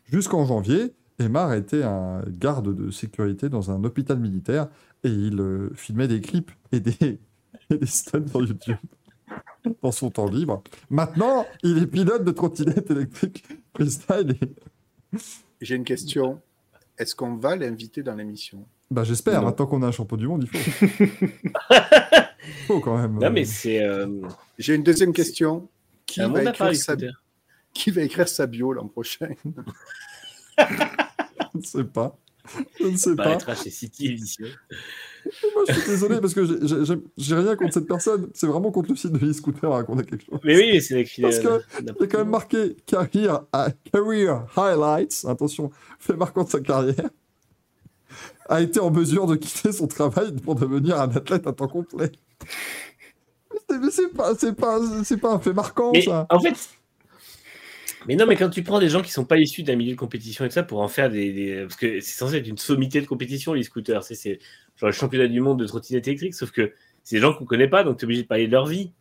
Jusqu'en 0.05 0.45
janvier, 0.45 0.93
Emar 1.17 1.53
était 1.53 1.83
un 1.83 2.21
garde 2.27 2.75
de 2.75 2.91
sécurité 2.91 3.49
dans 3.49 3.71
un 3.71 3.83
hôpital 3.83 4.19
militaire 4.19 4.67
et 5.05 5.09
il 5.09 5.39
euh, 5.39 5.69
filmait 5.75 6.07
des 6.07 6.19
clips 6.19 6.51
et 6.71 6.79
des, 6.79 7.19
et 7.69 7.77
des 7.77 7.85
stunts 7.85 8.27
sur 8.27 8.41
YouTube 8.43 8.77
dans 9.81 9.91
son 9.91 10.09
temps 10.09 10.27
libre. 10.27 10.63
Maintenant, 10.89 11.45
il 11.63 11.77
est 11.77 11.87
pilote 11.87 12.23
de 12.23 12.31
trottinette 12.31 12.89
électrique 12.91 13.45
freestyle. 13.75 14.35
Et... 14.41 15.17
J'ai 15.61 15.75
une 15.75 15.83
question. 15.83 16.41
Est-ce 16.97 17.15
qu'on 17.15 17.35
va 17.35 17.55
l'inviter 17.55 18.03
dans 18.03 18.15
l'émission? 18.15 18.65
Bah, 18.91 19.03
j'espère, 19.03 19.41
Non. 19.41 19.47
maintenant 19.47 19.65
qu'on 19.65 19.81
a 19.83 19.87
un 19.87 19.91
champion 19.91 20.17
du 20.17 20.27
monde, 20.27 20.47
il 20.51 20.59
faut. 20.59 20.95
il 21.71 22.65
faut 22.67 22.79
quand 22.79 22.97
même. 22.97 23.13
Non, 23.13 23.23
euh, 23.27 23.29
mais 23.31 23.45
c'est. 23.45 23.83
euh, 23.83 24.07
J'ai 24.57 24.75
une 24.75 24.83
deuxième 24.83 25.13
question. 25.13 25.67
Qui 26.05 26.21
un 26.21 26.29
va, 26.29 26.43
écrire 26.43 26.75
sa... 26.75 26.95
qui 27.73 27.89
va 27.89 28.01
écrire 28.03 28.27
sa 28.27 28.45
bio 28.45 28.71
l'an 28.73 28.87
prochain? 28.87 29.29
Je 30.59 30.63
ne 31.55 31.61
sais 31.63 31.83
pas. 31.83 32.15
Je 32.79 32.85
ne 32.87 32.97
sais 32.97 33.15
pas. 33.15 33.37
Chez 33.55 33.69
City. 33.69 34.19
Moi, 35.55 35.63
je 35.67 35.73
suis 35.73 35.89
désolé 35.89 36.21
parce 36.21 36.33
que 36.35 36.45
j'ai- 37.17 37.35
rien 37.35 37.55
contre 37.55 37.73
cette 37.73 37.87
personne. 37.87 38.29
C'est 38.35 38.45
vraiment 38.45 38.71
contre 38.71 38.91
le 38.91 38.95
site 38.95 39.11
de 39.11 39.27
e-scooter 39.27 39.71
à 39.71 39.77
raconter 39.77 40.03
quelque 40.03 40.23
chose. 40.25 40.39
Mais 40.43 40.55
oui, 40.55 40.69
mais 40.73 40.79
c'est 40.81 41.01
écrit. 41.01 41.23
Parce 41.23 41.39
que 41.39 41.47
euh, 41.47 41.59
Il 41.99 42.07
quand 42.07 42.19
même 42.19 42.29
marqué 42.29 42.75
career, 42.85 43.39
highlights, 44.55 45.25
attention, 45.27 45.71
fait 45.99 46.15
marquant 46.15 46.43
de 46.43 46.49
sa 46.49 46.59
carrière, 46.59 47.09
a 48.47 48.61
été 48.61 48.79
en 48.79 48.91
mesure 48.91 49.25
de 49.25 49.35
quitter 49.35 49.71
son 49.71 49.87
travail 49.87 50.31
pour 50.35 50.53
devenir 50.53 51.01
un 51.01 51.09
athlète 51.09 51.47
à 51.47 51.53
temps 51.53 51.67
complet. 51.67 52.11
Mais 53.71 53.89
c'est- 53.89 54.09
pas, 54.13 54.35
pas, 54.35 54.79
pas 55.21 55.33
un 55.33 55.39
fait 55.39 55.53
marquant, 55.53 55.91
Mais 55.91 56.03
ça. 56.03 56.27
en 56.29 56.39
fait. 56.39 56.53
Mais 58.07 58.15
non, 58.15 58.25
mais 58.27 58.35
quand 58.35 58.49
tu 58.49 58.61
prends 58.63 58.79
des 58.79 58.89
gens 58.89 59.01
qui 59.01 59.11
sont 59.11 59.25
pas 59.25 59.37
issus 59.37 59.63
d'un 59.63 59.75
milieu 59.75 59.91
de 59.93 59.97
compétition 59.99 60.45
et 60.45 60.47
tout 60.49 60.53
ça 60.53 60.63
pour 60.63 60.81
en 60.81 60.87
faire 60.87 61.09
des. 61.09 61.33
des- 61.33 61.61
Parce 61.63 61.75
que 61.75 61.99
c'est 61.99 62.17
censé 62.17 62.35
être 62.37 62.47
une 62.47 62.57
sommité 62.57 63.01
de 63.01 63.07
compétition, 63.07 63.53
les 63.53 63.63
scooters. 63.63 64.03
C'est, 64.03 64.15
c'est 64.15 64.39
genre 64.77 64.89
le 64.89 64.93
championnat 64.93 65.27
du 65.27 65.39
monde 65.41 65.59
de 65.59 65.65
trottinette 65.65 66.07
électrique, 66.07 66.33
sauf 66.35 66.51
que 66.51 66.73
c'est 67.03 67.15
des 67.17 67.21
gens 67.21 67.33
qu'on 67.33 67.45
connaît 67.45 67.67
pas, 67.67 67.83
donc 67.83 67.97
tu 67.97 68.03
es 68.03 68.05
obligé 68.05 68.23
de 68.23 68.27
parler 68.27 68.47
de 68.47 68.51
leur 68.51 68.65
vie. 68.67 68.91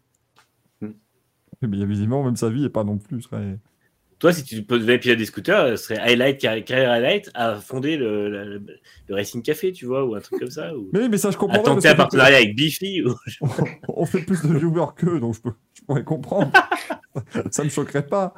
Mais 0.80 1.78
y 1.78 1.82
a 1.82 1.86
visiblement, 1.86 2.22
même 2.22 2.36
sa 2.36 2.50
vie 2.50 2.64
est 2.64 2.68
pas 2.70 2.84
non 2.84 2.98
plus 2.98 3.20
très... 3.22 3.58
Toi, 4.18 4.32
si 4.32 4.44
tu 4.44 4.62
devais 4.62 4.98
piloter 4.98 5.16
des 5.18 5.24
scooters, 5.26 5.76
ce 5.78 5.84
serait 5.84 5.98
Highlight, 5.98 6.38
Carrière 6.40 6.90
Highlight 6.92 7.30
à 7.34 7.56
fonder 7.56 7.96
le, 7.96 8.28
le- 8.30 8.66
le 9.08 9.14
Racing 9.14 9.42
Café, 9.42 9.72
tu 9.72 9.86
vois, 9.86 10.04
ou 10.04 10.14
un 10.14 10.20
truc 10.20 10.38
comme 10.40 10.50
ça. 10.50 10.74
Ou... 10.76 10.88
Mais 10.92 11.08
mais 11.08 11.18
ça, 11.18 11.30
je 11.30 11.36
À 11.36 11.38
comprends 11.40 11.58
pas. 11.62 11.74
tenter 11.74 11.88
un 11.88 11.94
partenariat 11.94 12.36
avec 12.38 12.54
Bifi. 12.54 13.02
Ou... 13.02 13.14
on 13.88 14.06
fait 14.06 14.22
plus 14.22 14.40
de 14.42 14.56
viewers 14.56 14.94
qu'eux, 14.96 15.20
donc 15.20 15.34
je, 15.34 15.40
peux, 15.40 15.52
je 15.74 15.82
pourrais 15.82 16.04
comprendre. 16.04 16.50
ça 17.50 17.64
me 17.64 17.68
choquerait 17.68 18.06
pas. 18.06 18.34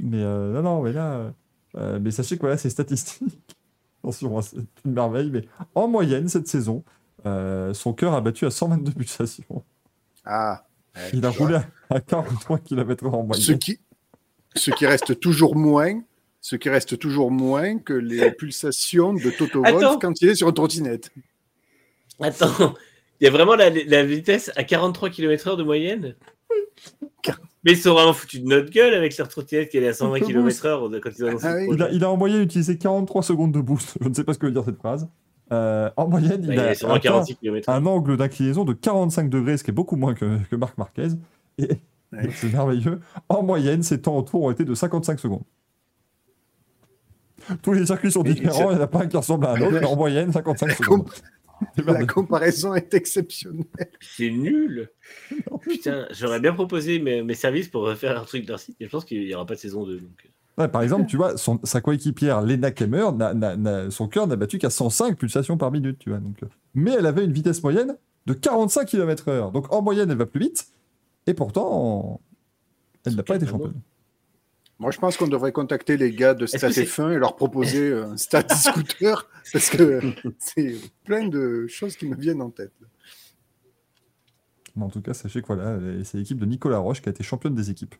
Mais 0.00 0.22
euh, 0.22 0.52
non, 0.52 0.62
non, 0.62 0.82
mais 0.82 0.92
là... 0.92 1.32
euh, 1.76 1.98
mais 2.00 2.10
sachez 2.10 2.36
que 2.36 2.42
voilà, 2.42 2.56
c'est 2.56 2.70
statistique. 2.70 3.38
Attention, 4.02 4.38
hein, 4.38 4.42
c'est 4.42 4.56
une 4.84 4.92
merveille, 4.92 5.30
mais 5.30 5.42
en 5.74 5.88
moyenne, 5.88 6.28
cette 6.28 6.46
saison, 6.48 6.84
euh, 7.24 7.74
son 7.74 7.92
cœur 7.92 8.14
a 8.14 8.20
battu 8.20 8.46
à 8.46 8.50
122 8.50 8.92
pulsations. 8.92 9.64
Ah. 10.24 10.64
Il 11.12 11.24
a 11.26 11.30
roulé 11.30 11.56
à- 11.56 11.66
à 11.90 12.00
43 12.00 12.58
km 12.58 13.06
en 13.06 13.22
Ce 13.22 13.26
moyenne. 13.26 13.58
qui, 13.58 13.78
ce 14.54 14.70
qui 14.70 14.86
reste 14.86 15.18
toujours 15.20 15.56
moins, 15.56 16.00
ce 16.40 16.56
qui 16.56 16.68
reste 16.70 16.98
toujours 16.98 17.30
moins 17.30 17.78
que 17.78 17.92
les 17.92 18.30
pulsations 18.30 19.12
de 19.14 19.30
Toto. 19.30 19.62
Wolff 19.62 19.98
quand 20.00 20.20
il 20.22 20.28
est 20.30 20.34
sur 20.36 20.48
une 20.48 20.54
trottinette. 20.54 21.10
Attends, 22.20 22.74
il 23.20 23.24
y 23.24 23.26
a 23.26 23.30
vraiment 23.30 23.56
la, 23.56 23.68
la 23.70 24.04
vitesse 24.04 24.50
à 24.56 24.64
43 24.64 25.10
km/h 25.10 25.56
de 25.56 25.62
moyenne? 25.64 26.14
Mais 27.66 27.72
ils 27.72 27.78
sont 27.78 27.92
vraiment 27.92 28.14
foutus 28.14 28.42
de 28.42 28.46
notre 28.48 28.70
gueule 28.70 28.94
avec 28.94 29.18
leur 29.18 29.28
trottinette 29.28 29.68
qui 29.68 29.76
est 29.76 29.86
à 29.88 29.92
120 29.92 30.20
Le 30.20 30.24
km/h 30.24 31.00
quand 31.00 31.10
ils 31.18 31.24
ont 31.24 31.28
annoncé 31.28 31.46
Ah 31.46 31.56
oui. 31.56 31.68
Il 31.72 31.82
a, 31.82 31.90
il 31.90 32.04
a 32.04 32.10
en 32.10 32.16
moyenne 32.16 32.40
utilisé 32.42 32.78
43 32.78 33.22
secondes 33.22 33.52
de 33.52 33.60
boost. 33.60 33.98
Je 34.00 34.08
ne 34.08 34.14
sais 34.14 34.24
pas 34.24 34.32
ce 34.32 34.38
que 34.38 34.46
veut 34.46 34.52
dire 34.52 34.64
cette 34.64 34.78
phrase. 34.78 35.08
Euh, 35.52 35.90
en 35.96 36.08
moyenne, 36.08 36.46
Bah, 36.46 36.54
il, 36.54 36.60
a 36.60 36.70
est 36.70 36.74
sûrement 36.76 36.94
atteint 36.94 37.10
46 37.10 37.36
km/h. 37.36 37.70
un 37.74 37.84
angle 37.86 38.16
d'inclinaison 38.16 38.64
de 38.64 38.72
45 38.72 39.28
degrés, 39.28 39.56
ce 39.58 39.64
qui 39.64 39.70
est 39.70 39.74
beaucoup 39.74 39.96
moins 39.96 40.14
que, 40.14 40.38
que 40.50 40.56
Marc 40.56 40.78
Marquez. 40.78 41.08
Et 41.58 41.68
Ouais. 42.12 42.28
c'est 42.34 42.52
merveilleux. 42.52 43.00
En 43.28 43.42
moyenne, 43.42 43.82
ses 43.82 44.00
temps 44.00 44.16
autour 44.16 44.42
ont 44.42 44.50
été 44.50 44.64
de 44.64 44.74
55 44.74 45.18
secondes. 45.18 45.42
Tous 47.62 47.72
les 47.72 47.86
circuits 47.86 48.10
sont 48.10 48.22
différents, 48.22 48.70
il 48.70 48.74
n'y 48.76 48.80
en 48.80 48.84
a 48.84 48.86
pas 48.86 49.02
un 49.02 49.06
qui 49.06 49.16
ressemble 49.16 49.46
à 49.46 49.52
un 49.52 49.60
autre, 49.60 49.78
mais 49.80 49.86
en 49.86 49.96
moyenne, 49.96 50.32
55 50.32 50.66
La, 50.68 50.74
secondes. 50.76 51.08
la 51.86 52.06
comparaison 52.06 52.74
est 52.74 52.92
exceptionnelle. 52.94 53.64
C'est 54.00 54.30
nul 54.30 54.90
Putain, 55.62 56.06
j'aurais 56.10 56.40
bien 56.40 56.52
proposé 56.52 56.98
mes, 56.98 57.22
mes 57.22 57.34
services 57.34 57.68
pour 57.68 57.82
refaire 57.82 58.20
un 58.20 58.24
truc 58.24 58.44
de 58.44 58.48
leur 58.50 58.58
site, 58.58 58.76
mais 58.80 58.86
je 58.86 58.90
pense 58.90 59.04
qu'il 59.04 59.24
n'y 59.24 59.34
aura 59.34 59.46
pas 59.46 59.54
de 59.54 59.60
saison 59.60 59.84
2. 59.84 60.00
Donc... 60.00 60.10
euh. 60.24 60.62
Ouais, 60.62 60.68
par 60.68 60.82
exemple, 60.82 61.06
tu 61.06 61.16
vois, 61.18 61.36
son- 61.36 61.60
sa 61.64 61.82
coéquipière 61.82 62.40
Lena 62.40 62.70
Kemmer, 62.70 63.12
n'a- 63.14 63.34
n'a- 63.34 63.56
n'a- 63.56 63.90
son 63.90 64.08
cœur 64.08 64.26
n'a 64.26 64.36
battu 64.36 64.58
qu'à 64.58 64.70
105 64.70 65.18
pulsations 65.18 65.58
par 65.58 65.70
minute, 65.70 65.98
tu 65.98 66.08
vois. 66.10 66.18
Donc, 66.18 66.42
euh, 66.42 66.46
mais 66.74 66.92
elle 66.92 67.04
avait 67.06 67.24
une 67.24 67.32
vitesse 67.32 67.62
moyenne 67.62 67.96
de 68.24 68.32
45 68.32 68.86
km/h. 68.86 69.52
Donc 69.52 69.70
en 69.72 69.82
moyenne, 69.82 70.10
elle 70.10 70.16
va 70.16 70.24
plus 70.26 70.40
vite. 70.40 70.68
Et 71.26 71.34
pourtant, 71.34 72.20
elle 73.04 73.16
n'a 73.16 73.22
pas 73.22 73.36
été 73.36 73.46
championne. 73.46 73.80
Moi, 74.78 74.90
je 74.90 74.98
pense 74.98 75.16
qu'on 75.16 75.26
devrait 75.28 75.52
contacter 75.52 75.96
les 75.96 76.12
gars 76.12 76.34
de 76.34 76.44
Stat 76.46 76.68
que 76.68 76.74
c'est- 76.74 76.84
F1 76.84 77.12
et 77.14 77.18
leur 77.18 77.34
proposer 77.36 77.88
euh, 77.90 78.08
un 78.10 78.16
Stat 78.18 78.46
Scooter 78.54 79.28
parce 79.52 79.70
que 79.70 80.00
c'est 80.38 80.76
plein 81.04 81.26
de 81.28 81.66
choses 81.66 81.96
qui 81.96 82.06
me 82.06 82.14
viennent 82.16 82.42
en 82.42 82.50
tête. 82.50 82.72
Mais 84.76 84.84
en 84.84 84.90
tout 84.90 85.00
cas, 85.00 85.14
sachez 85.14 85.40
que 85.40 85.46
voilà, 85.46 85.78
c'est 86.04 86.18
l'équipe 86.18 86.38
de 86.38 86.44
Nicolas 86.44 86.78
Roche 86.78 87.00
qui 87.00 87.08
a 87.08 87.12
été 87.12 87.24
championne 87.24 87.54
des 87.54 87.70
équipes. 87.70 87.94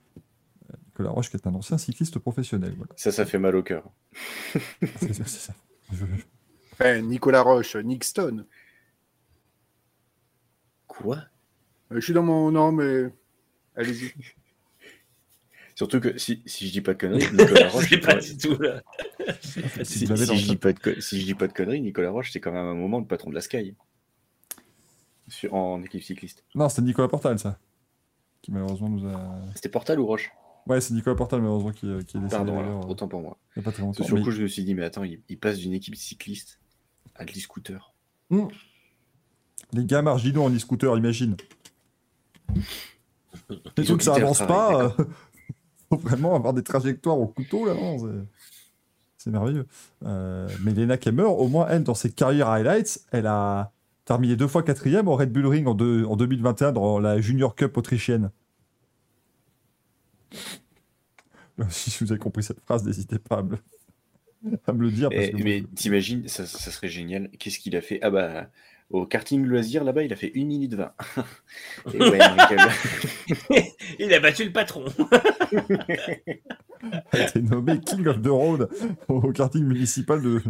Euh, 0.70 0.74
Nicolas 0.88 1.10
Roche 1.10 1.30
qui 1.30 1.36
est 1.38 1.46
un 1.46 1.54
ancien 1.54 1.78
cycliste 1.78 2.18
professionnel. 2.18 2.74
Voilà. 2.76 2.92
Ça, 2.96 3.10
ça 3.10 3.24
fait 3.24 3.38
mal 3.38 3.56
au 3.56 3.62
cœur. 3.62 3.90
C'est- 4.80 5.12
c'est 5.14 5.26
ça. 5.26 5.54
Je- 5.92 6.04
Enfin, 6.72 7.00
Nicolas 7.00 7.40
Roche, 7.40 7.74
Nick 7.76 8.04
Stone. 8.04 8.44
Quoi? 10.86 11.16
Euh, 11.90 11.94
Je 11.96 12.00
suis 12.00 12.12
dans 12.12 12.22
mon 12.22 12.50
nom, 12.50 12.70
mais 12.72 13.10
allez-y. 13.74 14.12
Surtout 15.76 16.00
que 16.00 16.16
si, 16.18 16.42
si 16.46 16.66
je 16.66 16.72
dis 16.72 16.80
pas 16.80 16.94
de 16.94 16.98
conneries, 16.98 17.26
Nicolas 17.32 17.68
Roche, 17.68 17.84
Je 17.84 17.88
sais 17.90 18.00
pas 18.00 18.16
du 18.16 18.36
tout 18.38 18.58
là. 18.60 18.82
Si 19.84 20.06
l'avez 20.06 20.24
si 20.26 20.36
je 20.38 20.46
dis 20.48 20.56
pas 20.56 20.72
de 20.72 20.78
co- 20.80 21.00
si 21.00 21.20
je 21.20 21.24
dis 21.26 21.34
pas 21.34 21.46
de 21.46 21.52
conneries, 21.52 21.80
Nicolas 21.82 22.10
Roche, 22.10 22.32
c'est 22.32 22.40
quand 22.40 22.50
même 22.52 22.64
un 22.66 22.74
moment 22.74 22.98
le 22.98 23.06
patron 23.06 23.30
de 23.30 23.34
la 23.34 23.40
Sky. 23.42 23.74
Sur- 25.28 25.52
en 25.54 25.82
équipe 25.82 26.02
cycliste. 26.02 26.44
Non, 26.54 26.68
c'était 26.68 26.82
Nicolas 26.82 27.08
Portal, 27.08 27.38
ça. 27.38 27.58
Qui 28.42 28.52
malheureusement 28.52 28.88
nous 28.88 29.06
a. 29.06 29.38
C'était 29.54 29.68
Portal 29.68 30.00
ou 30.00 30.06
Roche? 30.06 30.30
Ouais, 30.66 30.80
c'est 30.80 30.94
Nicolas 30.94 31.14
Portal, 31.16 31.40
malheureusement, 31.40 31.72
qui, 31.72 31.86
euh, 31.86 32.00
qui 32.02 32.16
est 32.16 32.20
décédé 32.20 32.36
Pardon, 32.36 32.58
alors, 32.58 32.84
euh, 32.86 32.88
autant 32.88 33.06
pour 33.06 33.20
moi. 33.20 33.36
il 33.54 33.58
n'y 33.58 33.62
a 33.62 33.64
pas 33.64 33.72
très 33.72 33.82
longtemps. 33.82 34.02
Sur 34.04 34.14
le 34.16 34.20
Mais- 34.22 34.24
coup, 34.24 34.30
je 34.32 34.42
me 34.42 34.48
suis 34.48 34.64
dit, 34.64 34.74
mais 34.74 34.82
attends, 34.84 35.04
il, 35.04 35.20
il 35.28 35.38
passe 35.38 35.58
d'une 35.58 35.72
équipe 35.74 35.94
cycliste 35.94 36.58
à 37.14 37.24
de 37.24 37.32
l'e-scooter. 37.32 37.92
Les 38.30 39.84
gars 39.84 40.00
marginaux 40.02 40.42
en 40.44 40.50
e-scooter, 40.54 40.96
imagine. 40.96 41.36
Trucs, 43.76 43.90
ont 43.90 43.98
ça 44.00 44.14
avance 44.14 44.38
pas. 44.38 44.96
Faut 45.88 45.96
vraiment 45.98 46.34
avoir 46.34 46.52
des 46.54 46.62
trajectoires 46.62 47.18
au 47.18 47.26
couteau, 47.26 47.64
là, 47.66 47.74
c'est- 49.18 49.30
merveilleux. 49.30 49.66
Euh, 50.04 50.48
mais 50.62 50.72
Lena 50.72 50.96
Kemmer, 50.96 51.24
au 51.24 51.48
moins, 51.48 51.66
elle, 51.68 51.82
dans 51.82 51.94
ses 51.94 52.12
carrières 52.12 52.48
highlights, 52.48 53.00
elle 53.10 53.26
a 53.26 53.72
terminé 54.04 54.36
deux 54.36 54.46
fois 54.46 54.62
quatrième 54.62 55.08
au 55.08 55.16
Red 55.16 55.32
Bull 55.32 55.46
Ring 55.48 55.66
en, 55.66 55.74
deux- 55.74 56.04
en 56.04 56.14
2021 56.14 56.70
dans 56.70 57.00
la 57.00 57.20
Junior 57.20 57.56
Cup 57.56 57.76
autrichienne. 57.76 58.30
Si 61.70 62.04
vous 62.04 62.12
avez 62.12 62.18
compris 62.18 62.42
cette 62.42 62.60
phrase, 62.60 62.84
n'hésitez 62.84 63.18
pas 63.18 63.38
à 63.38 63.42
me, 63.42 63.56
à 64.66 64.72
me 64.72 64.82
le 64.82 64.90
dire. 64.90 65.08
Parce 65.08 65.24
Eh, 65.24 65.32
que 65.32 65.42
mais 65.42 65.64
t'imagines, 65.74 66.28
ça, 66.28 66.46
ça 66.46 66.70
serait 66.70 66.88
génial. 66.88 67.30
Qu'est-ce 67.38 67.58
qu'il 67.58 67.74
a 67.76 67.80
fait? 67.80 67.98
Ah 68.02 68.10
bah, 68.10 68.48
au 68.90 69.04
karting 69.06 69.44
loisir, 69.44 69.82
là-bas, 69.84 70.02
il 70.04 70.12
a 70.12 70.16
fait 70.16 70.32
1 70.36 70.44
minute 70.44 70.74
20. 70.74 70.92
Et 71.94 71.98
ouais, 71.98 72.18
Michael. 72.18 72.58
Il 73.98 74.12
a 74.14 74.20
battu 74.20 74.44
le 74.44 74.52
patron. 74.52 74.84
a 77.12 77.18
été 77.20 77.42
nommé 77.42 77.80
King 77.80 78.06
of 78.06 78.22
the 78.22 78.28
Road 78.28 78.68
au 79.08 79.32
karting 79.32 79.64
municipal 79.64 80.20
de, 80.22 80.40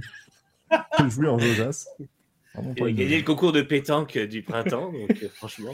de 1.01 1.09
jouer 1.09 1.28
en 1.28 1.39
Josas. 1.39 1.87
Il 2.78 2.84
a 2.84 2.91
gagné 2.91 3.18
le 3.18 3.22
concours 3.22 3.53
de 3.53 3.61
pétanque 3.61 4.16
du 4.16 4.43
printemps, 4.43 4.91
donc 4.91 5.11
euh, 5.22 5.28
franchement. 5.34 5.72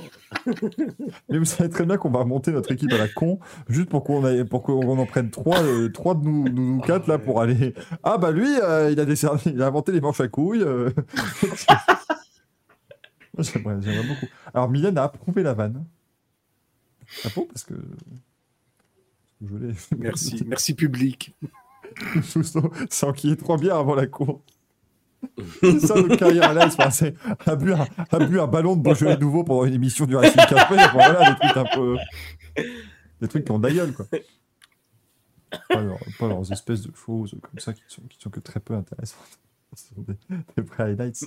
Mais 1.29 1.39
vous 1.39 1.45
savez 1.45 1.71
très 1.71 1.87
bien 1.87 1.97
qu'on 1.97 2.11
va 2.11 2.19
remonter 2.21 2.51
notre 2.51 2.73
équipe 2.73 2.93
à 2.93 2.99
la 2.99 3.07
con, 3.07 3.39
juste 3.69 3.89
pour 3.89 4.03
qu'on 4.03 4.27
ait- 4.29 4.45
pour 4.45 4.65
qu'on 4.65 4.99
en 4.99 5.07
prenne 5.07 5.31
trois, 5.31 5.63
euh, 5.63 5.91
trois 5.91 6.17
de 6.17 6.25
nous, 6.25 6.49
nous, 6.49 6.75
nous 6.75 6.81
quatre 6.81 7.07
là 7.07 7.19
pour 7.19 7.41
aller. 7.41 7.75
Ah 8.03 8.19
bah 8.19 8.33
lui, 8.33 8.49
euh, 8.61 8.91
il, 8.91 8.99
a 8.99 9.05
décerné- 9.05 9.53
il 9.55 9.63
a 9.63 9.69
inventé 9.69 9.93
les 9.93 10.01
manches 10.01 10.21
à 10.21 10.27
couilles. 10.27 10.63
euh. 10.65 10.91
J'aimerais 13.39 14.07
beaucoup. 14.07 14.27
Alors 14.53 14.69
Mylène 14.69 14.99
a 14.99 15.05
approuvé 15.05 15.43
la 15.43 15.55
vanne. 15.55 15.85
Ah 17.25 17.29
bon 17.35 17.47
Parce 17.47 17.65
que. 17.65 17.75
Je 19.45 19.57
l'ai. 19.57 19.75
Merci, 19.99 20.43
merci 20.47 20.75
public. 20.75 21.35
Sans 22.91 23.13
qu'il 23.13 23.31
y 23.31 23.33
ait 23.33 23.37
trois 23.37 23.59
bières 23.59 23.77
avant 23.77 23.95
la 23.95 24.07
cour. 24.07 24.43
C'est 25.61 25.79
ça 25.81 25.95
notre 25.95 26.17
carrière 26.17 26.53
là, 26.53 26.67
il 26.67 26.73
se 26.73 26.77
passait. 26.77 27.15
A 27.47 27.55
bu, 27.57 27.73
un, 27.73 27.87
a 28.11 28.19
bu 28.27 28.41
un 28.41 28.47
ballon 28.47 28.77
de 28.77 28.83
Beaujolais 28.83 29.17
nouveau 29.17 29.45
pendant 29.45 29.65
une 29.65 29.75
émission 29.75 30.05
du 30.07 30.17
Racing 30.17 30.35
Café. 30.49 30.75
Enfin, 30.75 30.89
voilà, 30.93 31.31
des 31.33 31.39
trucs 31.39 31.57
un 31.57 31.77
peu. 31.77 31.97
Des 33.21 33.29
trucs 33.29 33.45
qui 33.45 33.53
ont 33.53 33.59
gueule, 33.61 33.93
quoi. 33.95 34.07
Pas, 35.69 35.81
leur- 35.83 35.99
pas 36.19 36.29
leurs 36.29 36.51
espèces 36.51 36.83
de 36.83 36.93
choses 36.97 37.37
comme 37.41 37.59
ça 37.59 37.73
qui 37.73 37.83
sont, 37.87 38.03
qui 38.09 38.19
sont 38.21 38.31
que 38.31 38.41
très 38.41 38.59
peu 38.59 38.75
intéressantes. 38.75 39.39
Ce 39.77 39.95
sont 39.95 40.03
des, 40.03 40.15
des 40.57 40.69
highlights. 40.79 41.25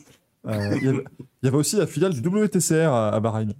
Euh, 0.47 0.77
Il 0.77 0.83
y, 0.85 0.87
avait- 0.89 1.03
il 1.41 1.45
y 1.45 1.47
avait 1.47 1.57
aussi 1.57 1.75
la 1.77 1.87
filiale 1.87 2.13
du 2.13 2.21
WTCR 2.27 2.91
à, 2.91 3.09
à 3.09 3.19
Bahreïn. 3.19 3.53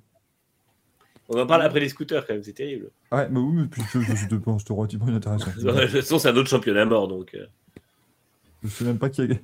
On 1.28 1.40
en 1.40 1.48
parle 1.48 1.64
après 1.64 1.80
les 1.80 1.90
scooters, 1.90 2.26
quand 2.28 2.34
même, 2.34 2.44
c'est 2.44 2.54
terrible. 2.54 2.92
Ouais, 3.12 3.28
mais 3.30 3.40
oui, 3.40 3.54
mais 3.56 3.66
puis 3.66 3.82
je, 3.92 4.00
je, 4.00 4.16
je 4.16 4.28
te 4.28 4.36
pense, 4.36 4.64
relativement 4.70 5.08
inintéressant. 5.08 5.50
De 5.58 5.72
toute 5.72 5.90
façon, 5.90 6.20
c'est 6.20 6.30
un 6.30 6.36
autre 6.38 6.50
championnat 6.50 6.86
mort, 6.86 7.08
donc. 7.08 7.36
Je 8.64 8.68
sais 8.70 8.86
même 8.86 9.00
pas 9.00 9.10
qui 9.10 9.22
a 9.22 9.28
gagné. 9.28 9.42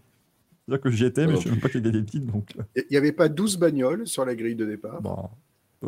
C'est-à-dire 0.67 0.83
que 0.83 0.89
j'y 0.91 1.05
étais, 1.05 1.25
mais 1.25 1.35
je 1.37 1.41
sais 1.41 1.49
même 1.49 1.59
pas 1.59 1.69
qui 1.69 1.77
a 1.77 1.79
gagné 1.79 1.97
le 1.99 2.19
donc. 2.19 2.49
euh, 2.59 2.63
Il 2.75 2.85
n'y 2.91 2.97
avait 2.97 3.11
pas 3.11 3.29
12 3.29 3.57
bagnoles 3.57 4.05
sur 4.07 4.23
la 4.25 4.35
grille 4.35 4.55
de 4.55 4.65
départ? 4.65 5.01
Bon. 5.01 5.29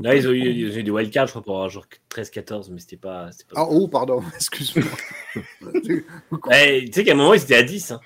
Là, 0.01 0.15
ils 0.15 0.27
ont 0.27 0.31
eu, 0.31 0.39
ils 0.39 0.73
ont 0.73 0.77
eu 0.79 0.83
des 0.83 0.89
wildcards, 0.89 1.27
je 1.27 1.31
crois, 1.33 1.43
pour 1.43 1.55
avoir 1.57 1.69
genre 1.69 1.85
13-14, 2.09 2.71
mais 2.71 2.79
c'était 2.79 2.97
pas. 2.97 3.27
pas- 3.27 3.31
Ah, 3.55 3.67
oh, 3.69 3.87
pardon, 3.87 4.23
excuse-moi. 4.35 4.83
Ouais, 6.47 6.83
tu 6.87 6.91
sais 6.91 7.03
qu'à 7.03 7.11
un 7.11 7.15
moment, 7.15 7.35
ils 7.35 7.43
étaient 7.43 7.55
à 7.55 7.61
10. 7.63 7.91
Hein. 7.91 7.99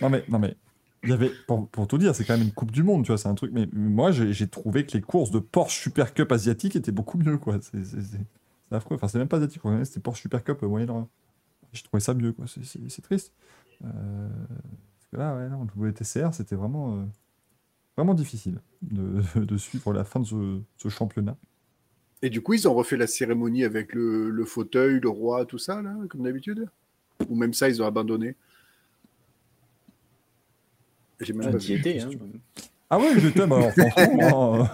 Non 0.00 0.08
mais, 0.10 0.22
non 0.28 0.38
mais, 0.38 0.54
il 1.02 1.10
y 1.10 1.12
avait, 1.12 1.30
pour, 1.46 1.68
tout 1.88 1.98
dire, 1.98 2.14
c'est 2.14 2.24
quand 2.24 2.36
même 2.36 2.46
une 2.46 2.52
Coupe 2.52 2.70
du 2.70 2.82
Monde, 2.82 3.04
tu 3.04 3.08
vois, 3.08 3.18
c'est 3.18 3.28
un 3.28 3.34
truc. 3.34 3.50
Mais 3.52 3.68
moi, 3.72 4.12
j'ai 4.12 4.46
trouvé 4.48 4.86
que 4.86 4.92
les 4.92 5.00
courses 5.00 5.30
de 5.30 5.40
Porsche 5.40 5.80
Super 5.82 6.14
Cup 6.14 6.30
asiatique 6.30 6.76
étaient 6.76 6.92
beaucoup 6.92 7.18
mieux, 7.18 7.38
quoi. 7.38 7.58
C'est 7.60 8.18
affreux. 8.70 8.96
Enfin, 8.96 9.08
c'est 9.08 9.18
même 9.18 9.28
pas 9.28 9.38
asiatique, 9.38 9.62
c'était 9.84 10.00
Porsche 10.00 10.22
Super 10.22 10.44
Cup 10.44 10.62
Moyen-Orient. 10.62 11.08
J'ai 11.72 11.82
trouvé 11.82 12.00
ça 12.00 12.14
mieux, 12.14 12.32
quoi. 12.32 12.46
C'est- 12.46 13.02
triste. 13.02 13.32
Euh, 13.84 14.28
parce 14.28 15.08
que 15.10 15.16
là, 15.16 15.36
ouais, 15.36 15.48
non, 15.48 15.66
WTCR, 15.76 16.32
c'était 16.32 16.54
vraiment, 16.54 16.96
euh, 16.96 17.04
vraiment 17.96 18.14
difficile 18.14 18.60
de, 18.82 19.56
suivre 19.56 19.92
la 19.92 20.04
fin 20.04 20.20
de 20.20 20.26
ce, 20.26 20.60
ce 20.76 20.88
championnat. 20.88 21.36
Et 22.22 22.30
du 22.30 22.40
coup, 22.40 22.54
ils 22.54 22.68
ont 22.68 22.74
refait 22.74 22.96
la 22.96 23.08
cérémonie 23.08 23.64
avec 23.64 23.92
le, 23.92 24.30
le 24.30 24.44
fauteuil, 24.44 25.00
le 25.00 25.08
roi, 25.08 25.44
tout 25.46 25.58
ça, 25.58 25.82
là, 25.82 25.96
comme 26.08 26.22
d'habitude? 26.22 26.68
Ou 27.28 27.34
même 27.34 27.52
ça, 27.52 27.68
ils 27.68 27.82
ont 27.82 27.86
abandonné? 27.86 28.36
J'ai 31.22 31.32
même 31.32 31.48
Ah, 31.48 31.52
pas 31.52 31.58
vu. 31.58 31.74
hein. 32.00 32.10
Ah 32.90 32.98
ouais, 32.98 33.18
j'étais, 33.20 33.46
bah, 33.46 33.56
alors, 33.56 33.72
franchement, 33.72 34.14
moi, 34.14 34.70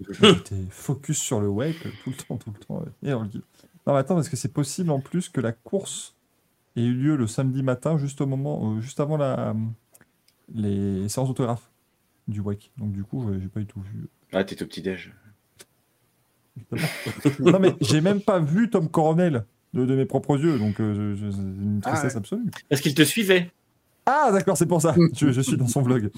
euh, 0.00 0.12
j'étais 0.20 0.66
focus 0.70 1.18
sur 1.18 1.40
le 1.40 1.48
wake 1.48 1.86
euh, 1.86 1.90
tout 2.04 2.10
le 2.10 2.16
temps, 2.16 2.36
tout 2.36 2.50
le 2.52 2.58
temps. 2.58 2.78
ouais. 2.80 2.90
Et 3.02 3.10
dans 3.10 3.22
le 3.22 3.28
guide. 3.28 3.42
Non, 3.86 3.94
mais 3.94 3.98
attends, 4.00 4.14
parce 4.14 4.28
que 4.28 4.36
c'est 4.36 4.52
possible 4.52 4.90
en 4.90 5.00
plus 5.00 5.28
que 5.28 5.40
la 5.40 5.52
course 5.52 6.14
ait 6.76 6.82
eu 6.84 6.94
lieu 6.94 7.16
le 7.16 7.26
samedi 7.26 7.62
matin, 7.62 7.96
juste 7.98 8.20
au 8.20 8.26
moment, 8.26 8.74
euh, 8.76 8.80
juste 8.80 9.00
avant 9.00 9.16
la, 9.16 9.54
les 10.54 11.08
séances 11.08 11.28
d'autographe 11.28 11.70
du 12.28 12.40
wake. 12.40 12.70
Donc 12.78 12.92
du 12.92 13.02
coup, 13.04 13.26
j'ai 13.40 13.48
pas 13.48 13.60
du 13.60 13.66
tout 13.66 13.80
vu. 13.80 14.08
Ah, 14.32 14.44
t'es 14.44 14.62
au 14.62 14.66
petit-déj. 14.66 15.12
non, 17.40 17.58
mais 17.58 17.74
j'ai 17.80 18.00
même 18.00 18.20
pas 18.20 18.38
vu 18.38 18.68
Tom 18.70 18.88
Coronel 18.88 19.44
de, 19.72 19.86
de 19.86 19.94
mes 19.96 20.04
propres 20.04 20.38
yeux, 20.38 20.58
donc 20.58 20.80
euh, 20.80 21.14
je- 21.16 21.24
je- 21.26 21.30
c'est 21.30 21.38
une 21.40 21.80
Ah 21.84 21.90
tristesse 21.90 22.12
ouais. 22.12 22.18
absolue. 22.18 22.50
Parce 22.68 22.80
qu'ils 22.82 22.94
te 22.94 23.02
suivaient. 23.02 23.50
Ah, 24.06 24.30
d'accord, 24.32 24.56
c'est 24.56 24.66
pour 24.66 24.82
ça. 24.82 24.94
Je, 25.14 25.30
je 25.32 25.40
suis 25.40 25.56
dans 25.56 25.68
son 25.68 25.82
vlog. 25.82 26.10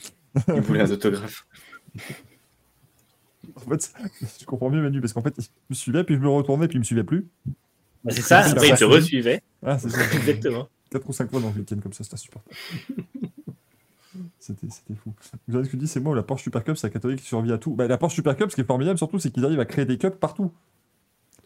Il 0.49 0.61
voulait 0.62 0.82
un 0.82 0.91
autographe. 0.91 1.47
En 3.57 3.61
fait, 3.70 3.93
je 4.41 4.45
comprends 4.47 4.68
mieux 4.68 4.82
Manu, 4.82 5.01
parce 5.01 5.12
qu'en 5.12 5.22
fait, 5.22 5.35
il 5.39 5.45
me 5.70 5.74
suivait, 5.74 6.05
puis 6.05 6.16
je 6.16 6.20
me 6.20 6.28
retournais, 6.28 6.66
puis 6.66 6.76
il 6.76 6.80
me 6.80 6.85
suivait 6.85 7.05
plus. 7.05 7.28
Bah, 8.05 8.12
c'est 8.12 8.20
ça, 8.22 8.41
après, 8.41 8.68
ils 8.68 8.72
te 8.72 8.78
ça. 8.78 8.87
resuivaient. 8.87 9.43
Ah, 9.64 9.78
c'est 9.78 9.91
ça. 9.91 10.03
Exactement. 10.16 10.68
4 10.91 11.09
ou 11.09 11.12
5 11.12 11.30
fois 11.30 11.41
dans 11.41 11.51
le 11.51 11.55
week-end 11.61 11.76
comme 11.82 11.93
ça, 11.93 12.05
c'était 12.05 12.14
insupportable. 12.14 12.57
C'était 14.39 14.68
c'était 14.70 14.95
fou. 14.95 15.12
Vous 15.49 15.57
avez 15.57 15.64
ce 15.64 15.70
que 15.70 15.76
dit, 15.76 15.89
c'est 15.89 15.99
moi, 15.99 16.14
la 16.14 16.22
Porsche 16.22 16.45
Super 16.45 16.62
Cup, 16.62 16.76
c'est 16.76 16.87
la 16.87 16.93
catholique 16.93 17.18
qui 17.20 17.26
survit 17.26 17.53
à 17.53 17.59
tout. 17.59 17.74
Bah, 17.74 17.89
la 17.89 17.99
Porsche 17.99 18.14
Super 18.14 18.37
Cup, 18.37 18.49
ce 18.49 18.55
qui 18.55 18.61
est 18.61 18.64
formidable 18.66 18.97
surtout, 18.97 19.18
c'est 19.18 19.30
qu'ils 19.32 19.45
arrivent 19.45 19.59
à 19.59 19.64
créer 19.64 19.87
des 19.87 19.99
cups 19.99 20.16
partout. 20.20 20.53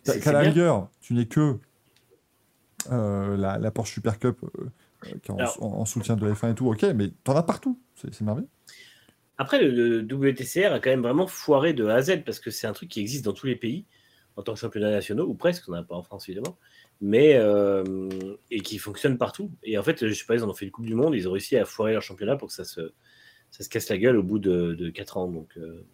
Qu'à 0.05 0.33
la 0.33 0.41
rigueur, 0.41 0.89
tu 1.01 1.15
n'es 1.15 1.25
que 1.25 1.57
euh, 2.91 3.37
la, 3.39 3.57
la 3.59 3.71
Porsche 3.71 3.95
Super 3.95 4.19
Cup 4.19 4.37
euh, 4.43 4.71
qui 5.03 5.31
est 5.31 5.31
en, 5.31 5.39
Alors- 5.39 5.63
en- 5.63 5.81
en 5.81 5.85
soutien 5.85 6.17
de 6.17 6.29
F1 6.33 6.53
et 6.53 6.55
tout, 6.55 6.69
ok, 6.69 6.83
mais 6.95 7.11
t'en 7.25 7.37
as 7.37 7.43
partout. 7.43 7.81
C'est 7.95 8.13
c'est 8.15 8.25
merveilleux. 8.25 8.49
Après, 9.37 9.63
le, 9.63 9.71
le 9.71 10.03
WTCR 10.03 10.73
a 10.73 10.81
quand 10.81 10.91
même 10.91 11.03
vraiment 11.03 11.27
foiré 11.29 11.73
de 11.73 11.87
A 11.87 11.95
à 11.95 12.03
Z 12.03 12.25
parce 12.27 12.41
que 12.41 12.51
c'est 12.51 12.67
un 12.67 12.73
truc 12.73 12.89
qui 12.89 13.01
existe 13.01 13.25
dans 13.25 13.33
tous 13.33 13.47
les 13.47 13.55
pays 13.57 13.85
en 14.37 14.43
tant 14.43 14.55
que 14.55 14.59
championnat 14.61 14.91
nationaux, 14.91 15.27
ou 15.27 15.35
presque, 15.35 15.69
on 15.69 15.73
n'a 15.73 15.83
pas 15.83 15.97
en 15.97 16.03
France 16.05 16.29
évidemment, 16.29 16.57
mais 17.01 17.35
euh, 17.35 18.09
et 18.53 18.61
qui 18.61 18.79
fonctionne 18.79 19.19
partout. 19.19 19.51
Et 19.65 19.77
en 19.79 19.83
fait, 19.83 20.07
je 20.07 20.13
sais 20.13 20.25
pas, 20.27 20.37
ils 20.37 20.45
en 20.45 20.49
ont 20.49 20.55
fait 20.55 20.65
une 20.65 20.71
Coupe 20.71 20.87
du 20.87 20.95
Monde, 20.95 21.15
ils 21.17 21.29
ont 21.29 21.33
réussi 21.33 21.57
à 21.57 21.65
foirer 21.65 21.93
leur 21.93 22.03
championnat 22.03 22.37
pour 22.37 22.47
que 22.49 22.55
ça 22.55 22.65
se, 22.65 22.93
ça 23.51 23.65
se 23.65 23.69
casse 23.69 23.89
la 23.89 23.99
gueule 23.99 24.17
au 24.17 24.23
bout 24.23 24.39
de, 24.39 24.75
de 24.75 24.91
4 24.91 25.17
ans. 25.17 25.27
Donc, 25.29 25.57
euh, 25.57 25.85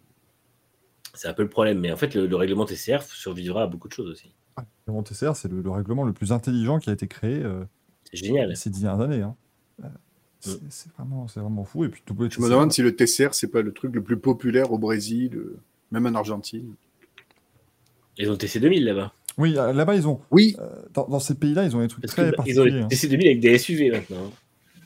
c'est 1.15 1.27
un 1.27 1.33
peu 1.33 1.41
le 1.43 1.49
problème. 1.49 1.79
Mais 1.79 1.91
en 1.91 1.97
fait, 1.97 2.13
le, 2.13 2.27
le 2.27 2.35
règlement 2.35 2.65
TCR 2.65 3.01
survivra 3.01 3.63
à 3.63 3.67
beaucoup 3.67 3.87
de 3.87 3.93
choses 3.93 4.09
aussi. 4.09 4.35
Le 4.57 4.63
règlement 4.93 5.03
TCR, 5.03 5.35
c'est 5.35 5.47
le, 5.51 5.61
le 5.61 5.69
règlement 5.71 6.03
le 6.03 6.13
plus 6.13 6.31
intelligent 6.31 6.77
qui 6.79 6.89
a 6.91 6.93
été 6.93 7.07
créé 7.07 7.41
euh, 7.43 7.63
C'est 8.11 8.17
génial. 8.17 8.55
ces 8.55 8.69
dix 8.69 8.81
dernières 8.83 9.05
années. 9.05 9.21
hein. 9.21 9.35
Euh, 9.83 9.87
c'est 10.69 10.91
vraiment, 10.93 11.27
c'est 11.27 11.39
vraiment 11.39 11.63
fou. 11.63 11.85
Et 11.85 11.89
puis, 11.89 12.03
Je 12.07 12.39
me 12.39 12.49
demande 12.49 12.71
si 12.71 12.81
le 12.83 12.95
TCR, 12.95 13.33
c'est 13.33 13.47
pas 13.47 13.61
le 13.61 13.71
truc 13.73 13.95
le 13.95 14.03
plus 14.03 14.17
populaire 14.17 14.71
au 14.71 14.77
Brésil, 14.77 15.31
euh, 15.35 15.57
même 15.91 16.05
en 16.05 16.13
Argentine. 16.13 16.75
Ils 18.17 18.29
ont 18.29 18.33
le 18.33 18.37
TC 18.37 18.59
2000 18.59 18.85
là-bas. 18.85 19.11
Oui, 19.37 19.57
euh, 19.57 19.73
là-bas, 19.73 19.95
ils 19.95 20.07
ont. 20.07 20.21
Oui, 20.31 20.55
euh, 20.59 20.69
dans, 20.93 21.07
dans 21.07 21.19
ces 21.19 21.35
pays-là, 21.35 21.65
ils 21.65 21.75
ont 21.75 21.81
des 21.81 21.87
trucs 21.87 22.03
Parce 22.03 22.13
très 22.13 22.31
que, 22.31 22.37
bah, 22.37 22.43
ils 22.47 22.59
ont 22.59 22.63
particuliers. 22.63 22.79
le 22.79 22.85
hein. 22.85 22.87
TC 22.87 23.07
2000 23.09 23.27
avec 23.27 23.39
des 23.41 23.57
SUV 23.57 23.89
maintenant. 23.91 24.31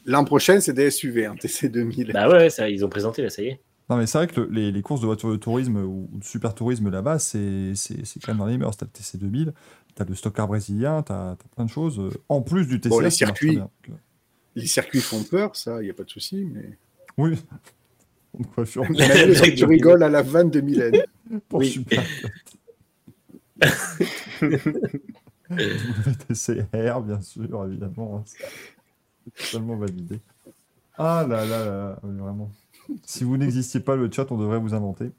l'an 0.05 0.23
prochain, 0.25 0.59
c'est 0.59 0.73
des 0.73 0.89
SUV, 0.89 1.25
un 1.25 1.35
TC 1.35 1.69
2000. 1.69 2.11
Bah 2.13 2.29
ouais, 2.29 2.49
ça, 2.49 2.69
ils 2.69 2.83
ont 2.83 2.89
présenté 2.89 3.21
là, 3.21 3.29
ça 3.29 3.41
y 3.43 3.47
est. 3.47 3.59
Non, 3.89 3.97
mais 3.97 4.05
c'est 4.07 4.17
vrai 4.19 4.27
que 4.27 4.39
le- 4.41 4.47
les, 4.51 4.71
les 4.71 4.81
courses 4.81 5.01
de 5.01 5.07
voitures 5.07 5.31
de 5.31 5.35
tourisme 5.35 5.77
ou, 5.77 6.09
de 6.13 6.23
super 6.23 6.53
tourisme 6.55 6.89
là-bas, 6.89 7.19
c'est 7.19 7.73
c'est- 7.75 8.05
c'est 8.05 8.19
quand 8.19 8.31
même 8.31 8.37
dans 8.39 8.45
les 8.45 8.57
mœurs. 8.57 8.77
T'as 8.77 8.85
le 8.85 8.91
TC2000, 8.91 9.51
t'as 9.99 10.05
le 10.09 10.15
stock 10.15 10.33
car 10.35 10.47
brésilien, 10.47 11.01
t'as 11.03 11.31
as 11.31 11.35
plein 11.55 11.65
de 11.65 11.69
choses. 11.69 11.99
euh, 11.99 12.09
en 12.29 12.41
plus 12.41 12.65
du 12.67 12.79
TCR. 12.79 12.89
Bon, 12.89 12.99
les 12.99 13.09
circuits. 13.11 13.59
euh, 13.59 13.91
Les 14.55 14.65
circuits 14.65 15.01
font 15.01 15.23
peur, 15.23 15.55
ça, 15.55 15.81
il 15.81 15.85
n'y 15.85 15.89
a 15.91 15.93
pas 15.93 16.03
de 16.03 16.09
souci. 16.09 16.45
Mais... 16.51 16.77
oui. 17.17 17.35
Tu 18.37 18.79
de- 18.79 19.65
rigoles 19.65 20.03
à 20.03 20.09
la 20.09 20.21
vanne 20.21 20.49
de 20.51 20.61
Mylène. 20.61 21.03
pour 21.49 21.59
Oui. 21.59 21.69
super. 21.69 22.03
WTCR, 25.49 27.01
bien 27.01 27.21
sûr, 27.21 27.65
évidemment. 27.65 28.23
Totalement 29.35 29.75
validé. 29.77 30.19
Ah 30.97 31.25
là 31.27 31.45
là 31.45 31.59
là, 31.59 31.65
là, 31.65 31.99
oui, 32.03 32.17
vraiment. 32.17 32.51
Si 33.05 33.23
vous 33.23 33.37
n'existiez 33.37 33.79
pas, 33.79 33.95
le 33.95 34.09
chat, 34.11 34.31
on 34.31 34.37
devrait 34.37 34.59
vous 34.59 34.73
inventer. 34.73 35.11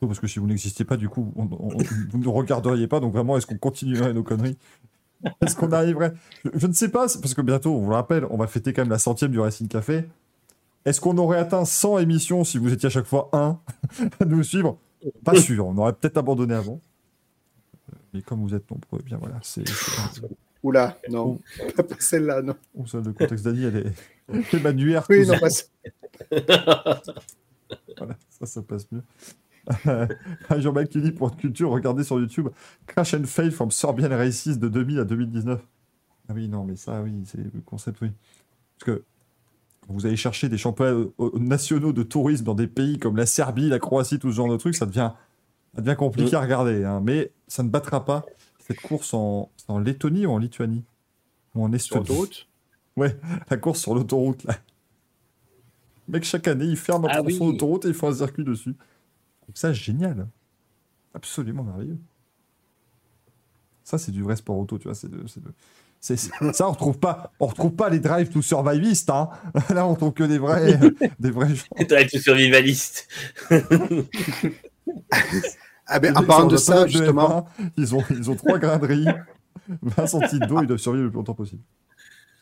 Parce 0.00 0.18
que 0.20 0.26
si 0.26 0.38
vous 0.38 0.46
n'existiez 0.46 0.84
pas, 0.84 0.96
du 0.96 1.08
coup, 1.08 1.32
on- 1.36 1.42
on- 1.44 1.68
vous 2.10 2.18
ne 2.18 2.28
regarderiez 2.28 2.86
pas. 2.88 3.00
Donc 3.00 3.12
vraiment, 3.12 3.36
est-ce 3.36 3.46
qu'on 3.46 3.58
continuerait 3.58 4.12
nos 4.14 4.22
conneries? 4.22 4.56
Est-ce 5.42 5.54
qu'on 5.54 5.70
arriverait? 5.72 6.14
Je, 6.44 6.50
je 6.54 6.66
ne 6.66 6.72
sais 6.72 6.88
pas, 6.88 7.00
parce 7.20 7.34
que 7.34 7.42
bientôt, 7.42 7.74
on 7.76 7.80
vous 7.82 7.90
le 7.90 7.94
rappelle, 7.96 8.24
on 8.30 8.38
va 8.38 8.46
fêter 8.46 8.72
quand 8.72 8.82
même 8.82 8.90
la 8.90 8.98
centième 8.98 9.30
du 9.30 9.38
Racing 9.38 9.68
Café. 9.68 10.04
Est-ce 10.86 10.98
qu'on 11.02 11.18
aurait 11.18 11.38
atteint 11.38 11.66
100 11.66 11.98
émissions 11.98 12.42
si 12.44 12.56
vous 12.56 12.72
étiez 12.72 12.86
à 12.86 12.90
chaque 12.90 13.04
fois 13.04 13.28
un 13.34 13.58
à 14.20 14.24
nous 14.24 14.42
suivre? 14.42 14.78
Pas 15.24 15.34
sûr, 15.38 15.66
on 15.66 15.76
aurait 15.76 15.92
peut-être 15.92 16.16
abandonné 16.16 16.54
avant. 16.54 16.80
Mais 18.14 18.22
comme 18.22 18.40
vous 18.40 18.54
êtes 18.54 18.70
nombreux, 18.70 18.98
eh 19.00 19.02
bien 19.02 19.18
voilà, 19.18 19.38
c'est... 19.42 19.64
Oula, 20.62 20.98
non, 21.10 21.38
pas 21.76 21.82
pas 21.82 21.94
celle-là, 21.98 22.42
non. 22.42 22.54
Oh, 22.78 22.86
ça, 22.86 22.98
le 22.98 23.12
contexte 23.12 23.44
d'Ali, 23.44 23.64
elle 23.64 23.76
est, 24.32 24.54
est 24.54 24.60
manuaire. 24.62 25.06
Oui, 25.08 25.26
non, 25.26 25.38
pas 25.38 25.48
celle- 25.50 25.68
Voilà, 27.96 28.16
ça, 28.30 28.46
ça 28.46 28.62
passe 28.62 28.86
mieux. 28.92 29.02
Jean-Marc 30.58 30.88
qui 30.88 31.00
dit 31.00 31.12
pour 31.12 31.36
culture, 31.36 31.70
regardez 31.70 32.04
sur 32.04 32.18
YouTube 32.18 32.48
Crash 32.86 33.14
and 33.14 33.24
Fail 33.24 33.50
from 33.50 33.70
Serbian 33.70 34.08
Races 34.10 34.58
de 34.58 34.68
2000 34.68 35.00
à 35.00 35.04
2019. 35.04 35.60
Ah 36.28 36.32
oui, 36.34 36.48
non, 36.48 36.64
mais 36.64 36.76
ça, 36.76 37.02
oui, 37.02 37.12
c'est 37.24 37.38
le 37.38 37.60
concept, 37.64 38.00
oui. 38.02 38.10
Parce 38.78 38.98
que 38.98 39.04
vous 39.88 40.06
allez 40.06 40.16
chercher 40.16 40.48
des 40.48 40.58
championnats 40.58 40.92
euh, 40.92 41.12
euh, 41.20 41.30
nationaux 41.38 41.92
de 41.92 42.02
tourisme 42.02 42.44
dans 42.44 42.54
des 42.54 42.66
pays 42.68 42.98
comme 42.98 43.16
la 43.16 43.26
Serbie, 43.26 43.68
la 43.68 43.78
Croatie, 43.78 44.18
tout 44.18 44.30
ce 44.30 44.36
genre 44.36 44.48
de 44.50 44.56
trucs, 44.56 44.76
ça 44.76 44.86
devient, 44.86 45.10
ça 45.74 45.80
devient 45.82 45.96
compliqué 45.96 46.36
à 46.36 46.40
regarder. 46.40 46.84
hein. 46.84 47.00
Mais 47.04 47.32
ça 47.48 47.62
ne 47.62 47.68
battra 47.68 48.04
pas 48.04 48.24
cette 48.58 48.80
course 48.80 49.12
en, 49.14 49.50
Lettonie 49.82 50.26
ou 50.26 50.30
en 50.32 50.38
Lituanie? 50.38 50.84
Ou 51.56 51.64
en 51.64 51.66
Sur 51.68 51.74
Estonie 51.76 52.00
l'autoroute? 52.06 52.48
Ouais, 52.96 53.16
la 53.50 53.56
course 53.56 53.80
sur 53.80 53.94
l'autoroute, 53.94 54.44
là. 54.44 54.54
Mec, 56.08 56.24
chaque 56.24 56.46
année, 56.48 56.64
il 56.66 56.76
ferme 56.76 57.04
un 57.04 57.08
Ah 57.10 57.18
tronçon 57.18 57.46
oui. 57.46 57.52
d'autoroute 57.52 57.84
et 57.84 57.88
il 57.88 57.94
fait 57.94 58.06
un 58.06 58.12
circuit 58.14 58.44
dessus. 58.44 58.74
Donc 59.50 59.58
ça, 59.58 59.72
génial. 59.72 60.28
Absolument 61.12 61.64
merveilleux. 61.64 61.98
Ça, 63.82 63.98
c'est 63.98 64.12
du 64.12 64.22
vrai 64.22 64.36
sport 64.36 64.56
auto, 64.56 64.78
tu 64.78 64.84
vois. 64.84 64.94
C'est 64.94 65.08
de- 65.10 65.26
c'est 65.26 65.42
de- 65.42 65.52
c'est- 65.98 66.16
c'est- 66.16 66.30
ça, 66.52 66.68
on 66.68 66.72
retrouve 66.72 67.00
pas, 67.00 67.32
on 67.40 67.46
retrouve 67.46 67.72
pas 67.74 67.88
les 67.90 67.98
drives 67.98 68.28
tout 68.28 68.42
survivistes, 68.42 69.10
hein. 69.10 69.28
Là, 69.70 69.88
on 69.88 69.96
trouve 69.96 70.12
que 70.12 70.22
des 70.22 70.38
vrais, 70.38 70.78
des 71.18 71.32
vrais 71.32 71.52
gens. 71.52 71.64
T'as 71.88 72.00
été 72.02 72.20
survivaliste. 72.20 73.08
Ah 75.86 75.98
ben, 75.98 76.12
Les 76.12 76.18
en 76.18 76.22
parlant 76.22 76.46
de 76.46 76.56
ça, 76.56 76.86
justement, 76.86 77.48
F1, 77.58 77.70
ils 77.76 77.94
ont, 77.96 78.04
ils 78.10 78.30
ont 78.30 78.36
trois 78.36 78.58
grains 78.60 78.78
de 78.78 78.86
riz, 78.86 79.06
20 79.82 80.06
centilitres 80.06 80.46
d'eau, 80.46 80.62
ils 80.62 80.66
doivent 80.68 80.78
survivre 80.78 81.04
le 81.06 81.10
plus 81.10 81.16
longtemps 81.16 81.34
possible. 81.34 81.62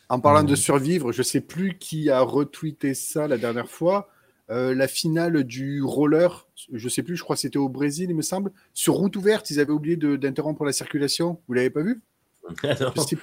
en 0.09 0.19
parlant 0.19 0.43
de 0.43 0.53
survivre, 0.55 1.11
je 1.11 1.23
sais 1.23 1.41
plus 1.41 1.77
qui 1.79 2.11
a 2.11 2.19
retweeté 2.21 2.93
ça 2.93 3.27
la 3.27 3.37
dernière 3.39 3.67
fois. 3.69 4.09
Euh, 4.49 4.73
la 4.73 4.87
finale 4.87 5.43
du 5.43 5.83
roller, 5.83 6.47
je 6.73 6.89
sais 6.89 7.03
plus, 7.03 7.15
je 7.15 7.23
crois 7.23 7.35
que 7.35 7.41
c'était 7.41 7.57
au 7.59 7.69
Brésil, 7.69 8.07
il 8.09 8.15
me 8.15 8.23
semble. 8.23 8.51
Sur 8.73 8.95
route 8.95 9.15
ouverte, 9.15 9.51
ils 9.51 9.59
avaient 9.59 9.71
oublié 9.71 9.95
de- 9.95 10.15
d'interrompre 10.15 10.65
la 10.65 10.73
circulation. 10.73 11.39
Vous 11.47 11.53
l'avez 11.53 11.69
pas 11.69 11.83
vu? 11.83 12.01
Ah. 12.63 12.73
Je 12.95 13.01
sais, 13.01 13.17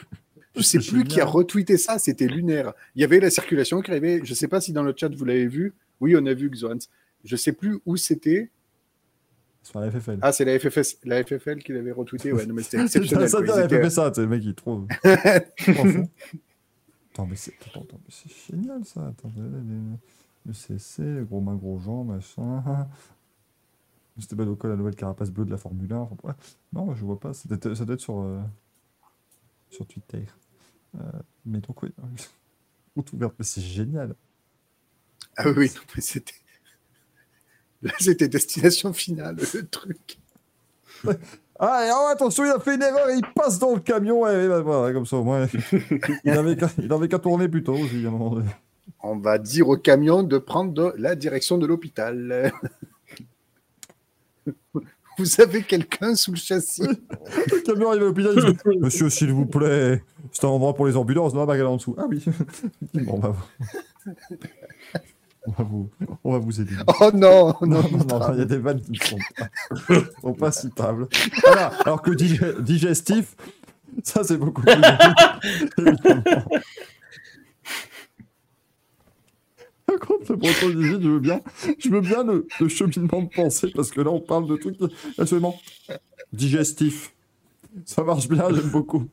je 0.55 0.63
sais 0.63 0.81
C'est 0.81 0.89
plus 0.91 1.05
qui 1.05 1.21
a 1.21 1.27
retweeté 1.27 1.77
ça, 1.77 1.99
c'était 1.99 2.29
lunaire. 2.29 2.73
Il 2.95 3.03
y 3.03 3.05
avait 3.05 3.19
la 3.21 3.29
circulation 3.31 3.83
qui 3.83 3.91
arrivait, 3.91 4.21
je 4.25 4.33
sais 4.35 4.47
pas 4.49 4.61
si 4.61 4.73
dans 4.73 4.83
le 4.85 4.95
chat 4.97 5.13
vous 5.15 5.25
l'avez 5.25 5.49
vu. 5.49 5.75
Oui, 6.01 6.15
on 6.17 6.25
a 6.27 6.33
vu 6.33 6.49
Xoans. 6.49 6.79
Je 7.25 7.35
sais 7.37 7.53
plus 7.53 7.79
où 7.87 7.97
c'était. 7.97 8.51
Sur 9.65 9.81
la 9.81 9.91
FFL. 9.91 10.19
Ah, 10.23 10.31
c'est 10.33 10.45
la 10.45 10.59
FFS, 10.61 10.99
la 11.05 11.25
FFL 11.25 11.59
qui 11.59 11.73
l'avait 11.73 11.91
retweeté. 11.91 12.33
Ouais, 12.33 12.47
non, 12.47 12.55
mais 12.55 12.63
c'était 12.63 12.77
ça, 12.79 12.85
exceptionnel. 12.85 13.29
ça, 13.29 13.45
ça, 13.45 13.65
étaient- 13.65 13.91
ça, 13.91 14.15
sais, 14.15 14.21
le 14.23 14.29
mec, 14.29 14.43
il 14.45 14.55
trouve. 14.55 14.87
Attends, 15.05 17.27
mais 17.27 17.35
c'est 17.37 17.53
attends, 17.69 17.83
attends, 17.83 18.01
mais 18.05 18.11
c'est 18.11 18.53
génial 18.57 18.85
ça. 18.85 19.09
Attends, 19.09 19.33
le, 20.47 20.53
CC, 20.53 21.25
gros 21.29 21.41
main, 21.41 21.55
gros 21.55 21.79
Jean, 21.79 22.05
machin. 22.05 22.63
C'était 24.19 24.41
Ocon, 24.41 24.69
la 24.69 24.77
nouvelle 24.77 24.95
carapace 24.95 25.31
bleue 25.31 25.45
de 25.45 25.51
la 25.51 25.59
Formule 25.59 25.93
1. 25.93 25.97
Enfin, 25.97 26.17
ouais. 26.25 26.33
Non, 26.73 26.95
je 26.95 27.05
vois 27.05 27.21
pas. 27.21 27.35
Ça 27.35 27.49
doit 27.49 27.57
être, 27.57 27.75
ça 27.75 27.85
doit 27.85 27.95
être 27.95 28.01
sur, 28.01 28.21
euh, 28.21 28.41
sur 29.69 29.87
Twitter. 29.87 30.25
Euh, 30.95 31.01
mais 31.45 31.61
donc, 31.61 31.83
oui. 31.83 31.91
Route 32.97 33.13
ouverte, 33.13 33.35
mais 33.39 33.45
c'est 33.45 33.61
génial. 33.61 34.15
Ah 35.37 35.51
oui, 35.55 35.71
non, 35.75 35.83
mais 35.95 36.01
c'était. 36.01 36.33
Là, 37.83 37.93
c'était 38.01 38.29
destination 38.29 38.93
finale, 38.95 39.37
le 39.37 39.67
truc. 39.69 40.19
Ah, 41.59 41.87
et 41.87 41.91
oh, 41.91 42.09
attention, 42.13 42.45
il 42.45 42.51
a 42.51 42.61
fait 42.61 42.75
une 42.75 42.83
erreur, 42.83 43.11
il 43.11 43.23
passe 43.35 43.59
dans 43.59 43.73
le 43.73 43.81
camion. 43.81 44.29
Et, 44.29 44.47
bah, 44.47 44.61
voilà, 44.61 44.93
comme 44.93 45.07
ça, 45.07 45.17
au 45.17 45.25
moins. 45.25 45.47
il 46.23 46.31
avait 46.31 46.55
qu'à 46.55 46.69
il 46.77 46.93
avait 46.93 47.09
qu'à 47.09 47.19
tourner 47.19 47.49
plus 47.49 47.63
tôt 47.63 47.73
aussi, 47.73 48.05
à 48.05 48.09
un 48.09 48.11
moment 48.11 48.35
donné. 48.35 48.51
On 49.09 49.17
va 49.19 49.39
dire 49.39 49.69
au 49.69 49.77
camion 49.77 50.23
de 50.25 50.37
prendre 50.39 50.93
la 50.99 51.15
direction 51.15 51.59
de 51.59 51.67
l'hôpital. 51.67 52.53
Vous 55.19 55.41
avez 55.41 55.63
quelqu'un 55.63 56.15
sous 56.15 56.33
le 56.33 56.37
châssis? 56.37 56.83
Le 56.83 57.63
camion 57.63 57.89
arrive 57.91 58.03
à 58.03 58.07
l'hôpital, 58.07 58.35
il 58.37 58.53
dit 58.53 58.79
Monsieur, 58.81 59.09
s'il 59.09 59.33
vous 59.33 59.47
plaît, 59.47 60.03
c'est 60.33 60.45
un 60.45 60.49
endroit 60.49 60.75
pour 60.75 60.87
les 60.87 60.97
ambulances, 60.97 61.33
non, 61.35 61.47
bagarre 61.47 61.71
en 61.71 61.77
dessous. 61.77 61.95
Ah 61.99 62.05
oui. 62.09 62.23
Bon, 62.95 63.15
on 63.15 63.19
va 63.21 63.35
on 65.47 65.53
va 65.53 65.65
vous, 65.65 65.89
on 66.25 66.33
va 66.33 66.39
vous 66.39 66.61
aider. 66.61 66.75
Oh 67.01 67.11
non, 67.15 67.55
Non, 67.63 67.83
non, 67.83 67.83
non, 67.91 68.19
non, 68.19 68.33
il 68.35 68.39
y 68.41 68.43
a 68.43 68.45
des 68.45 68.59
vannes 68.59 68.81
qui 68.81 68.91
ne 68.93 68.97
sont 68.99 69.19
pas, 69.37 69.49
sont 70.21 70.35
pas 70.35 70.51
citables. 70.53 71.07
Voilà, 71.45 71.69
alors 71.85 72.03
que 72.03 72.11
dig- 72.11 72.61
digestif, 72.61 73.37
ça 74.03 74.23
c'est 74.25 74.37
beaucoup 74.37 74.63
plus. 74.63 74.73
Évidemment. 79.87 79.87
Par 79.99 79.99
contre, 80.01 80.33
le 80.33 80.37
breton 80.37 80.71
je 80.71 81.09
veux 81.09 81.21
bien, 81.21 81.41
je 81.79 81.89
veux 81.91 82.01
bien 82.01 82.25
le, 82.25 82.47
le 82.61 82.69
cheminement 82.69 83.23
de 83.23 83.29
pensée, 83.29 83.71
parce 83.71 83.91
que 83.91 84.01
là, 84.01 84.11
on 84.11 84.21
parle 84.21 84.49
de 84.49 84.57
trucs 84.57 84.79
absolument 85.19 85.61
digestif. 86.33 87.13
Ça 87.85 88.03
marche 88.03 88.29
bien, 88.29 88.49
j'aime 88.55 88.71
beaucoup. 88.71 89.07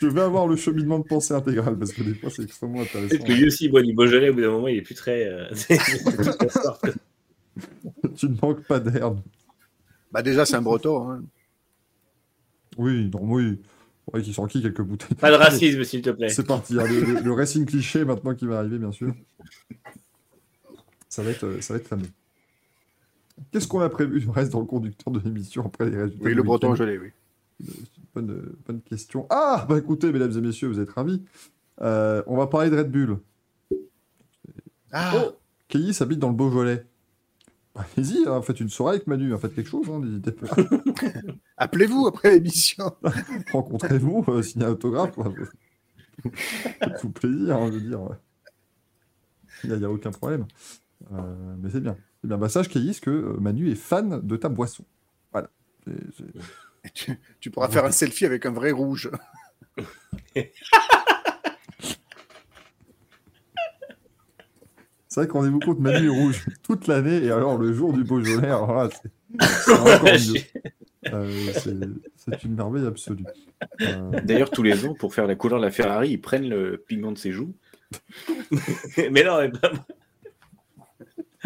Je 0.00 0.06
vais 0.06 0.20
avoir 0.20 0.46
le 0.46 0.56
cheminement 0.56 0.98
de 0.98 1.04
pensée 1.04 1.34
intégral, 1.34 1.78
parce 1.78 1.92
que 1.92 2.02
des 2.02 2.14
fois, 2.14 2.30
c'est 2.30 2.42
extrêmement 2.42 2.82
intéressant. 2.82 3.08
Peut-être 3.08 3.26
que 3.26 3.32
lui 3.32 3.46
aussi, 3.46 3.68
boit 3.68 3.82
du 3.82 3.92
Beaujolais, 3.92 4.30
au 4.30 4.34
bout 4.34 4.42
d'un 4.42 4.50
moment, 4.50 4.68
il 4.68 4.78
est 4.78 4.82
plus 4.82 4.94
très. 4.94 5.26
euh, 5.26 5.46
Tu 8.16 8.28
ne 8.28 8.36
manques 8.40 8.62
pas 8.64 8.80
d'herbe. 8.80 9.20
Bah 10.12 10.22
déjà, 10.22 10.44
c'est 10.44 10.56
un 10.56 10.62
breton. 10.62 11.10
hein. 11.10 11.22
Oui, 12.78 13.10
non, 13.12 13.20
oui. 13.24 13.58
Ouais, 14.12 14.22
qui 14.22 14.32
sont 14.32 14.46
qui 14.46 14.60
quelques 14.62 14.82
bouteilles. 14.82 15.14
Pas 15.16 15.30
de 15.30 15.36
racisme, 15.36 15.84
s'il 15.84 16.02
te 16.02 16.10
plaît. 16.10 16.28
C'est 16.30 16.46
parti, 16.46 16.78
hein, 16.78 16.84
le, 16.88 17.00
le- 17.14 17.20
le 17.20 17.32
racing 17.32 17.64
cliché 17.64 18.04
maintenant 18.04 18.34
qui 18.34 18.46
va 18.46 18.58
arriver, 18.58 18.78
bien 18.78 18.90
sûr. 18.92 19.14
Ça 21.08 21.22
va 21.22 21.30
être, 21.30 21.44
euh, 21.44 21.60
ça 21.60 21.74
va 21.74 21.80
être 21.80 21.86
fameux. 21.88 22.08
Qu'est-ce 23.52 23.66
qu'on 23.68 23.80
a 23.80 23.88
prévu 23.88 24.20
du 24.20 24.28
reste 24.28 24.52
dans 24.52 24.60
le 24.60 24.66
conducteur 24.66 25.12
de 25.12 25.20
l'émission 25.20 25.64
après 25.66 25.88
les 25.90 25.96
résultats 26.02 26.24
Oui, 26.24 26.34
le 26.34 26.42
breton, 26.42 26.72
l'ai, 26.74 26.98
oui. 26.98 27.08
bonne, 28.14 28.30
euh, 28.30 28.58
bonne 28.66 28.80
question. 28.82 29.26
Ah, 29.30 29.66
bah 29.68 29.78
écoutez, 29.78 30.12
mesdames 30.12 30.32
et 30.36 30.40
messieurs, 30.40 30.68
vous 30.68 30.78
êtes 30.80 30.90
ravis. 30.90 31.22
Euh, 31.80 32.22
on 32.26 32.36
va 32.36 32.46
parler 32.48 32.68
de 32.70 32.76
Red 32.76 32.90
Bull. 32.90 33.18
Ah, 34.92 35.12
Oh 35.16 35.36
Kelly 35.68 35.94
s'habite 35.94 36.18
dans 36.18 36.28
le 36.28 36.34
Beaujolais. 36.34 36.84
Allez-y, 37.74 38.26
hein, 38.26 38.42
faites 38.42 38.60
une 38.60 38.68
soirée 38.68 38.96
avec 38.96 39.06
Manu, 39.06 39.32
hein, 39.32 39.38
faites 39.38 39.54
quelque 39.54 39.70
chose, 39.70 39.88
hein, 39.88 40.00
n'hésitez 40.00 40.32
pas. 40.32 40.48
appelez-vous 41.56 42.06
après 42.08 42.32
l'émission. 42.32 42.96
Rencontrez-vous, 43.52 44.24
euh, 44.28 44.42
signez 44.42 44.64
un 44.64 44.70
autographe. 44.70 45.14
quoi. 45.14 45.32
Faites-vous 46.34 47.10
plaisir, 47.10 47.56
hein, 47.56 47.68
je 47.68 47.78
veux 47.78 47.80
dire. 47.80 48.00
ouais. 48.02 48.16
Il 49.64 49.72
n'y 49.72 49.84
a, 49.84 49.90
aucun 49.90 50.10
problème. 50.10 50.46
Euh, 51.12 51.56
mais 51.60 51.70
c'est 51.70 51.80
bien. 51.80 51.96
C'est 52.20 52.28
bien. 52.28 52.38
Bah, 52.38 52.48
sache, 52.48 52.68
que 52.68 53.10
euh, 53.10 53.36
Manu 53.40 53.70
est 53.70 53.76
fan 53.76 54.20
de 54.20 54.36
ta 54.36 54.48
boisson. 54.48 54.84
Voilà. 55.32 55.50
Tu 57.40 57.50
pourras 57.50 57.68
faire 57.68 57.84
un 57.84 57.90
selfie 57.90 58.24
avec 58.24 58.46
un 58.46 58.52
vrai 58.52 58.70
rouge. 58.70 59.10
C'est 65.12 65.22
vrai 65.22 65.28
qu'on 65.28 65.44
est 65.44 65.50
beaucoup 65.50 65.74
de 65.74 65.80
Manu 65.80 66.06
est 66.06 66.08
rouge 66.08 66.46
toute 66.62 66.86
l'année, 66.86 67.24
et 67.24 67.32
alors 67.32 67.58
le 67.58 67.72
jour 67.72 67.92
du 67.92 68.04
Beaujolais, 68.04 68.46
alors 68.46 68.72
là, 68.74 68.88
c'est 68.90 69.10
c'est 69.64 69.72
encore 69.72 70.04
mieux. 70.04 70.40
Euh, 71.12 71.50
c'est 72.16 72.44
une 72.44 72.54
merveille 72.54 72.86
absolue. 72.86 73.24
Euh, 73.80 74.20
D'ailleurs, 74.22 74.50
tous 74.50 74.62
les 74.62 74.84
ans, 74.86 74.94
pour 74.94 75.12
faire 75.14 75.26
la 75.26 75.34
couleur 75.34 75.58
de 75.58 75.64
la 75.64 75.72
Ferrari, 75.72 76.10
ils 76.10 76.20
prennent 76.20 76.48
le 76.48 76.76
pigment 76.86 77.10
de 77.10 77.18
ses 77.18 77.32
joues. 77.32 77.52
mais 79.10 79.24
non, 79.24 79.38
mais 79.40 79.50
pas- 79.50 79.72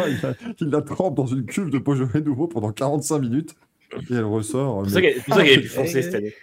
il, 0.08 0.18
la, 0.22 0.34
il 0.60 0.68
la 0.70 0.82
trempe 0.82 1.16
dans 1.16 1.26
une 1.26 1.46
cuve 1.46 1.70
de 1.70 1.78
Beaujolais 1.78 2.20
nouveau 2.20 2.48
pendant 2.48 2.70
45 2.72 3.18
minutes, 3.18 3.54
et 4.10 4.14
elle 4.14 4.24
ressort. 4.24 4.84
c'est 4.90 4.92
pour 4.92 4.92
ça 4.92 5.00
mais- 5.00 5.14
pour 5.14 5.34
ça 5.36 5.42
qu'elle 5.42 5.52
est 5.52 5.60
plus 5.60 5.68
foncée 5.68 6.02
cette 6.02 6.14
année. 6.16 6.34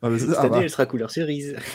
Ah, 0.00 0.10
Cette 0.16 0.28
ah, 0.36 0.40
année, 0.42 0.50
bah, 0.50 0.60
elle 0.62 0.70
sera 0.70 0.86
couleur 0.86 1.10
cerise. 1.10 1.56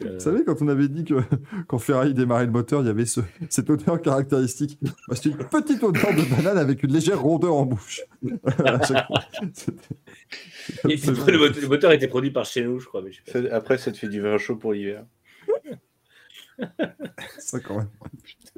Vous 0.00 0.20
savez, 0.20 0.44
quand 0.44 0.60
on 0.62 0.68
avait 0.68 0.88
dit 0.88 1.04
que 1.04 1.14
quand 1.68 1.78
Ferrari 1.78 2.14
démarrait 2.14 2.46
le 2.46 2.52
moteur, 2.52 2.80
il 2.82 2.86
y 2.86 2.90
avait 2.90 3.06
ce, 3.06 3.20
cette 3.50 3.70
odeur 3.70 4.00
caractéristique. 4.02 4.78
Bah, 5.08 5.14
C'était 5.16 5.30
une 5.30 5.38
petite 5.48 5.82
odeur 5.82 6.14
de 6.14 6.22
banane 6.34 6.58
avec 6.58 6.82
une 6.82 6.92
légère 6.92 7.20
rondeur 7.22 7.54
en 7.54 7.64
bouche. 7.66 8.00
Le, 10.84 11.10
moteur, 11.10 11.60
le 11.62 11.68
moteur 11.68 11.92
était 11.92 12.08
produit 12.08 12.30
par 12.30 12.44
chez 12.44 12.64
nous, 12.64 12.78
je 12.80 12.86
crois. 12.86 13.02
Mais 13.02 13.12
je 13.12 13.18
sais 13.24 13.42
pas. 13.42 13.48
Ça- 13.48 13.54
Après, 13.56 13.78
ça 13.78 13.92
te 13.92 13.98
fait 13.98 14.08
du 14.08 14.20
vin 14.20 14.36
chaud 14.38 14.56
pour 14.56 14.72
l'hiver. 14.72 15.04
Ça, 17.38 17.60
quand 17.60 17.76
même. 17.76 17.88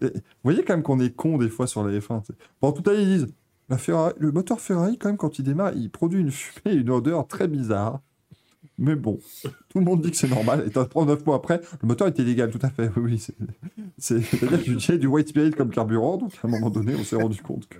Et 0.01 0.07
vous 0.07 0.21
voyez 0.45 0.63
quand 0.65 0.75
même 0.75 0.83
qu'on 0.85 1.01
est 1.01 1.11
con 1.15 1.37
des 1.39 1.49
fois 1.49 1.67
sur 1.67 1.83
la 1.85 1.99
F1. 1.99 2.21
tu 2.23 2.33
sais. 2.33 2.39
Bon, 2.63 2.71
tout 2.73 2.89
à 2.89 2.93
l'heure, 2.93 3.03
ils 3.03 3.09
disent 3.19 3.27
la 3.69 3.77
Ferrari- 3.77 4.15
le 4.19 4.31
moteur 4.33 4.61
Ferrari, 4.61 4.97
quand 4.99 5.09
même, 5.09 5.17
quand 5.17 5.39
il 5.39 5.43
démarre, 5.43 5.73
il 5.75 5.91
produit 5.91 6.21
une 6.21 6.31
fumée 6.31 6.75
et 6.75 6.79
une 6.79 6.91
odeur 6.91 7.27
très 7.27 7.49
bizarre. 7.49 8.01
Mais 8.79 8.95
bon, 8.95 9.19
tout 9.69 9.79
le 9.79 9.85
monde 9.85 10.01
dit 10.03 10.11
que 10.13 10.17
c'est 10.17 10.29
normal. 10.29 10.65
Et 10.67 10.71
trois, 10.71 11.05
neuf 11.05 11.25
mois 11.27 11.37
après, 11.37 11.61
le 11.83 11.89
moteur 11.89 12.07
était 12.09 12.23
légal, 12.25 12.51
tout 12.51 12.61
à 12.63 12.71
fait. 12.71 12.89
Oui, 12.97 13.03
oui. 13.13 13.19
c'est- 13.19 13.35
c'est- 13.99 14.21
C'est-à-dire 14.21 14.63
qu'il 14.63 14.75
utilisait 14.75 14.99
du 14.99 15.07
white 15.09 15.29
spirit 15.29 15.51
comme 15.51 15.71
carburant. 15.71 16.17
Donc, 16.17 16.33
à 16.43 16.47
un 16.47 16.51
moment 16.51 16.71
donné, 16.71 16.95
on 16.95 17.03
s'est 17.05 17.17
rendu 17.17 17.41
compte 17.43 17.69
que, 17.69 17.79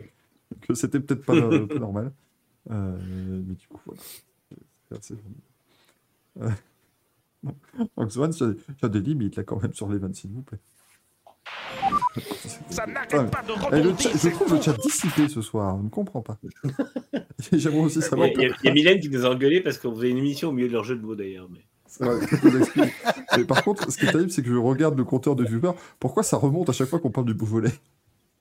que 0.67 0.75
c'était 0.75 0.99
peut-être 1.01 1.25
pas, 1.25 1.35
euh, 1.35 1.67
pas 1.67 1.79
normal. 1.79 2.13
Euh, 2.71 2.99
mais 3.47 3.55
du 3.55 3.67
coup, 3.69 3.81
voilà. 3.87 4.01
C'est 4.91 4.97
assez- 4.99 5.15
Euh. 6.41 6.51
Donc, 7.97 8.11
Swan, 8.13 8.33
il 8.83 8.89
des 8.89 9.01
limites 9.01 9.37
là 9.37 9.45
quand 9.45 9.63
même 9.63 9.73
sur 9.73 9.89
les 9.89 9.99
vannes, 9.99 10.15
s'il 10.15 10.31
vous 10.31 10.43
plaît. 10.43 10.59
Ça 12.71 12.85
Ah, 12.87 12.91
n'arrête 12.91 13.31
pas 13.31 13.43
de 13.43 13.53
Eh, 13.73 13.83
le 13.83 13.89
rebondir. 13.89 13.99
chat- 14.13 14.19
je 14.19 14.29
trouve 14.31 14.55
le 14.55 14.61
chat 14.63 14.73
dissipé 14.79 15.29
ce 15.29 15.41
soir, 15.43 15.77
je 15.79 15.85
ne 15.85 15.89
comprends 15.89 16.23
pas. 16.23 16.39
J'aimerais 17.53 17.81
aussi 17.81 17.99
Il 17.99 18.03
y, 18.03 18.05
savoir. 18.05 18.29
a, 18.29 18.31
il 18.33 18.41
y 18.41 18.45
a- 18.47 18.55
il 18.63 18.67
y 18.67 18.69
a 18.69 18.73
Mylène 18.73 19.01
qui 19.01 19.09
nous 19.11 19.25
a 19.25 19.31
engueulé 19.31 19.61
parce 19.61 19.79
qu'on 19.79 19.95
faisait 19.95 20.11
une 20.11 20.19
émission 20.19 20.51
au 20.51 20.53
milieu 20.53 20.69
de 20.69 20.73
leur 20.73 20.85
jeu 20.85 20.97
de 20.97 21.03
mots 21.05 21.15
d'ailleurs. 21.17 21.49
Mais... 21.51 21.61
Par 23.47 23.65
contre, 23.65 23.91
ce 23.91 23.97
qui 23.99 24.07
est 24.07 24.13
terrible, 24.13 24.31
c'est 24.31 24.43
que 24.43 24.51
je 24.51 24.57
regarde 24.57 24.97
le 24.97 25.05
compteur 25.05 25.35
de 25.37 25.45
viewers. 25.45 25.73
Pourquoi 25.99 26.23
ça 26.23 26.37
remonte 26.37 26.69
à 26.69 26.73
chaque 26.73 26.89
fois 26.89 26.99
qu'on 26.99 27.11
parle 27.11 27.27
du 27.27 27.35
Beauvolet 27.35 27.73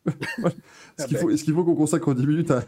Est-ce 0.08 1.08
qu'il 1.08 1.18
faut, 1.18 1.30
est-ce 1.30 1.44
qu'il 1.44 1.54
faut 1.54 1.64
qu'on 1.64 1.76
consacre 1.76 2.14
10 2.14 2.26
minutes 2.28 2.52
à- 2.52 2.64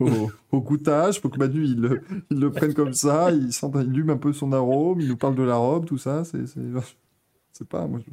au, 0.00 0.30
au 0.50 0.60
goûtage 0.60 1.20
pour 1.20 1.30
que 1.30 1.38
Manu 1.38 1.64
il 1.64 1.80
le, 1.80 2.02
il 2.30 2.38
le 2.38 2.50
prenne 2.50 2.74
comme 2.74 2.92
ça, 2.92 3.30
il, 3.30 3.52
sent, 3.52 3.68
il 3.76 3.90
lume 3.90 4.10
un 4.10 4.18
peu 4.18 4.32
son 4.34 4.52
arôme, 4.52 5.00
il 5.00 5.08
nous 5.08 5.16
parle 5.16 5.34
de 5.34 5.42
la 5.42 5.56
robe, 5.56 5.86
tout 5.86 5.96
ça. 5.98 6.24
C'est, 6.24 6.46
c'est, 6.46 6.60
c'est 7.52 7.66
pas, 7.68 7.86
moi, 7.86 8.00
je 8.00 8.12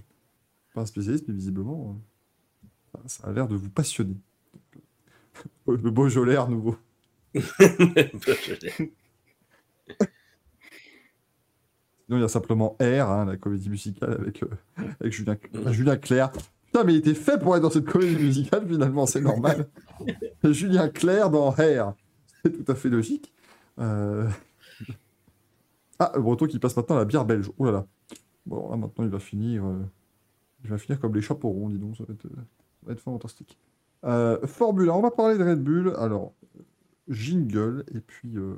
pas 0.80 0.84
un 0.84 0.86
spécialiste, 0.86 1.26
mais 1.28 1.34
visiblement, 1.34 2.00
euh, 2.96 3.00
ça 3.08 3.28
a 3.28 3.32
l'air 3.32 3.48
de 3.48 3.56
vous 3.56 3.70
passionner. 3.70 4.18
Le 5.68 5.92
Beaujolais 5.92 6.38
à 6.38 6.48
nouveau. 6.48 6.76
Sinon, 7.36 8.08
il 12.18 12.22
y 12.22 12.24
a 12.24 12.28
simplement 12.28 12.76
R, 12.80 12.84
hein, 13.12 13.26
la 13.26 13.38
comédie 13.38 13.70
musicale 13.70 14.14
avec, 14.20 14.42
euh, 14.44 14.48
avec 15.00 15.14
Julien, 15.14 15.38
euh, 15.56 15.72
Julien 15.72 15.98
Clerc. 15.98 16.32
Putain, 16.66 16.84
mais 16.84 16.94
il 16.94 16.98
était 16.98 17.14
fait 17.14 17.40
pour 17.40 17.56
être 17.56 17.62
dans 17.62 17.70
cette 17.70 17.86
comédie 17.86 18.16
musicale, 18.16 18.68
finalement, 18.68 19.06
c'est 19.06 19.22
normal. 19.22 19.70
Julien 20.44 20.90
Clerc 20.90 21.30
dans 21.30 21.52
R. 21.52 21.94
C'est 22.44 22.66
tout 22.66 22.72
à 22.72 22.76
fait 22.76 22.90
logique. 22.90 23.32
Euh, 23.80 24.28
Ah, 26.00 26.12
le 26.16 26.22
breton 26.22 26.48
qui 26.48 26.60
passe 26.60 26.76
maintenant 26.78 26.96
à 26.96 27.00
la 27.00 27.06
bière 27.06 27.26
belge. 27.26 27.52
Oh 27.58 27.66
là 27.66 27.72
là. 27.72 27.86
Bon, 28.46 28.70
là, 28.72 28.78
maintenant, 28.78 29.04
il 29.04 29.10
va 29.12 29.20
finir. 29.20 29.66
euh, 29.66 29.84
Il 30.64 30.70
va 30.70 30.78
finir 30.78 31.00
comme 31.00 31.16
les 31.16 31.22
chapeaux 31.22 31.50
ronds, 31.50 31.70
dis 31.70 31.78
donc. 31.78 31.96
Ça 31.98 32.04
va 32.08 32.14
être, 32.14 32.24
ça 32.24 32.30
va 32.86 32.94
être 32.94 33.00
fantastique. 33.00 33.58
Euh, 34.06 34.46
Formule 34.48 34.90
1, 34.90 34.94
on 34.94 35.02
va 35.02 35.12
parler 35.12 35.38
de 35.38 35.44
Red 35.44 35.62
Bull. 35.64 35.94
Alors, 35.98 36.34
jingle, 37.08 37.84
et 37.94 38.00
puis. 38.00 38.36
euh, 38.38 38.56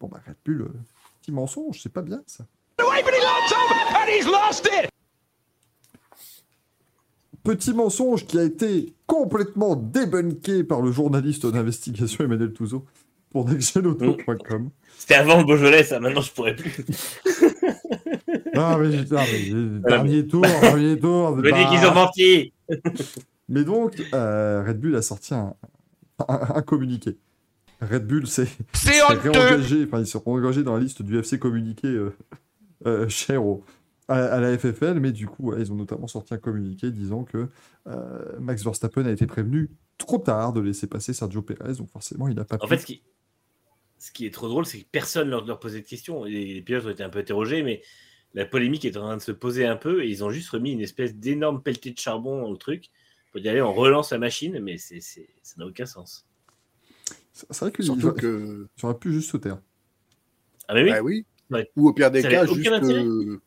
Bon, 0.00 0.06
bah, 0.06 0.20
Red 0.24 0.36
Bull, 0.44 0.62
euh, 0.62 0.68
petit 1.20 1.32
mensonge, 1.32 1.80
c'est 1.82 1.92
pas 1.92 2.02
bien 2.02 2.22
ça. 2.26 2.44
Petit 7.44 7.72
mensonge 7.72 8.26
qui 8.26 8.38
a 8.38 8.42
été 8.44 8.92
complètement 9.06 9.74
débunké 9.74 10.64
par 10.64 10.82
le 10.82 10.92
journaliste 10.92 11.46
d'investigation 11.46 12.24
Emmanuel 12.24 12.52
Touzeau 12.52 12.84
pour 13.30 13.48
nextgenauto.com. 13.48 14.70
C'était 14.98 15.14
avant 15.14 15.38
le 15.38 15.44
Beaujolais, 15.44 15.84
ça. 15.84 15.98
Maintenant, 16.00 16.20
je 16.20 16.32
pourrais 16.32 16.56
plus. 16.56 16.76
Ah, 18.58 18.76
mais, 18.78 18.92
j'ai- 18.92 18.98
mais, 18.98 19.80
dernier 19.80 20.26
tour, 20.26 20.42
dernier 20.42 20.98
tour. 20.98 21.36
Je 21.42 21.42
me 21.42 21.52
dis 21.52 21.76
qu'ils 21.76 21.86
ont 21.88 21.94
menti. 21.94 22.52
Mais 23.50 23.64
donc, 23.64 24.02
euh, 24.14 24.62
Red 24.66 24.78
Bull 24.80 24.94
a 24.96 25.00
sorti 25.02 25.32
un, 25.32 25.54
un- 26.28 26.40
un 26.56 26.62
communiqué. 26.62 27.16
Red 27.80 28.06
Bull 28.06 28.26
s'est 28.26 28.48
réengagé, 28.84 29.84
enfin, 29.86 30.00
ils 30.00 30.06
seront 30.06 30.34
engagés 30.34 30.62
dans 30.64 30.74
la 30.76 30.80
liste 30.82 31.00
du 31.02 31.18
FC 31.18 31.38
communiqué 31.38 31.86
euh, 31.88 32.14
euh, 32.86 33.08
cher 33.08 33.44
au- 33.44 33.64
à, 34.08 34.16
à 34.16 34.40
la 34.40 34.56
FFL, 34.58 35.00
mais 35.00 35.12
du 35.12 35.26
coup, 35.26 35.50
ouais, 35.50 35.60
ils 35.60 35.72
ont 35.72 35.76
notamment 35.76 36.06
sorti 36.08 36.34
un 36.34 36.38
communiqué 36.38 36.90
disant 36.90 37.24
que 37.24 37.48
euh, 37.86 38.38
Max 38.40 38.64
Verstappen 38.64 39.06
a 39.06 39.10
été 39.10 39.26
prévenu 39.26 39.70
trop 39.96 40.18
tard 40.18 40.52
de 40.52 40.60
laisser 40.60 40.86
passer 40.86 41.12
Sergio 41.12 41.40
Perez, 41.42 41.74
donc 41.74 41.90
forcément, 41.90 42.28
il 42.28 42.34
n'a 42.34 42.44
pas 42.44 42.56
En 42.56 42.58
pu. 42.58 42.68
fait, 42.68 42.78
ce 42.78 42.86
qui, 42.86 43.02
ce 43.98 44.12
qui 44.12 44.26
est 44.26 44.30
trop 44.34 44.48
drôle, 44.48 44.66
c'est 44.66 44.80
que 44.80 44.86
personne 44.90 45.28
leur, 45.30 45.46
leur 45.46 45.58
posait 45.58 45.80
de 45.80 45.86
questions. 45.86 46.24
Les, 46.24 46.54
les 46.54 46.62
pilotes 46.62 46.84
ont 46.86 46.90
été 46.90 47.02
un 47.02 47.08
peu 47.10 47.18
interrogés, 47.20 47.62
mais 47.62 47.82
la 48.34 48.44
polémique 48.44 48.84
est 48.84 48.96
en 48.96 49.02
train 49.02 49.16
de 49.16 49.22
se 49.22 49.32
poser 49.32 49.66
un 49.66 49.76
peu 49.76 50.04
et 50.04 50.08
ils 50.08 50.22
ont 50.24 50.30
juste 50.30 50.50
remis 50.50 50.72
une 50.72 50.80
espèce 50.80 51.14
d'énorme 51.14 51.62
pelletée 51.62 51.90
de 51.90 51.98
charbon 51.98 52.42
dans 52.42 52.50
le 52.50 52.56
truc 52.58 52.90
pour 53.32 53.40
dire 53.40 53.52
allez, 53.52 53.62
on 53.62 53.72
relance 53.72 54.12
la 54.12 54.18
machine, 54.18 54.58
mais 54.60 54.78
c'est, 54.78 55.00
c'est- 55.00 55.28
ça 55.42 55.54
n'a 55.58 55.66
aucun 55.66 55.86
sens. 55.86 56.26
C'est 57.32 57.46
c'est 57.50 57.60
vrai 57.60 57.72
qu'ils 57.72 57.84
Surtout 57.84 58.12
que. 58.12 58.66
ils 58.76 58.84
auraient 58.84 58.98
pu 58.98 59.12
juste 59.12 59.30
se 59.30 59.36
taire. 59.36 59.58
Ah, 60.66 60.74
mais 60.74 60.82
oui, 60.84 60.90
Bah 60.90 61.00
oui. 61.02 61.26
Ouais. 61.50 61.70
Ou 61.76 61.88
au 61.88 61.92
pire 61.94 62.10
des 62.10 62.20
Ça 62.20 62.28
cas, 62.28 62.44
juste, 62.46 62.68
euh, 62.82 63.38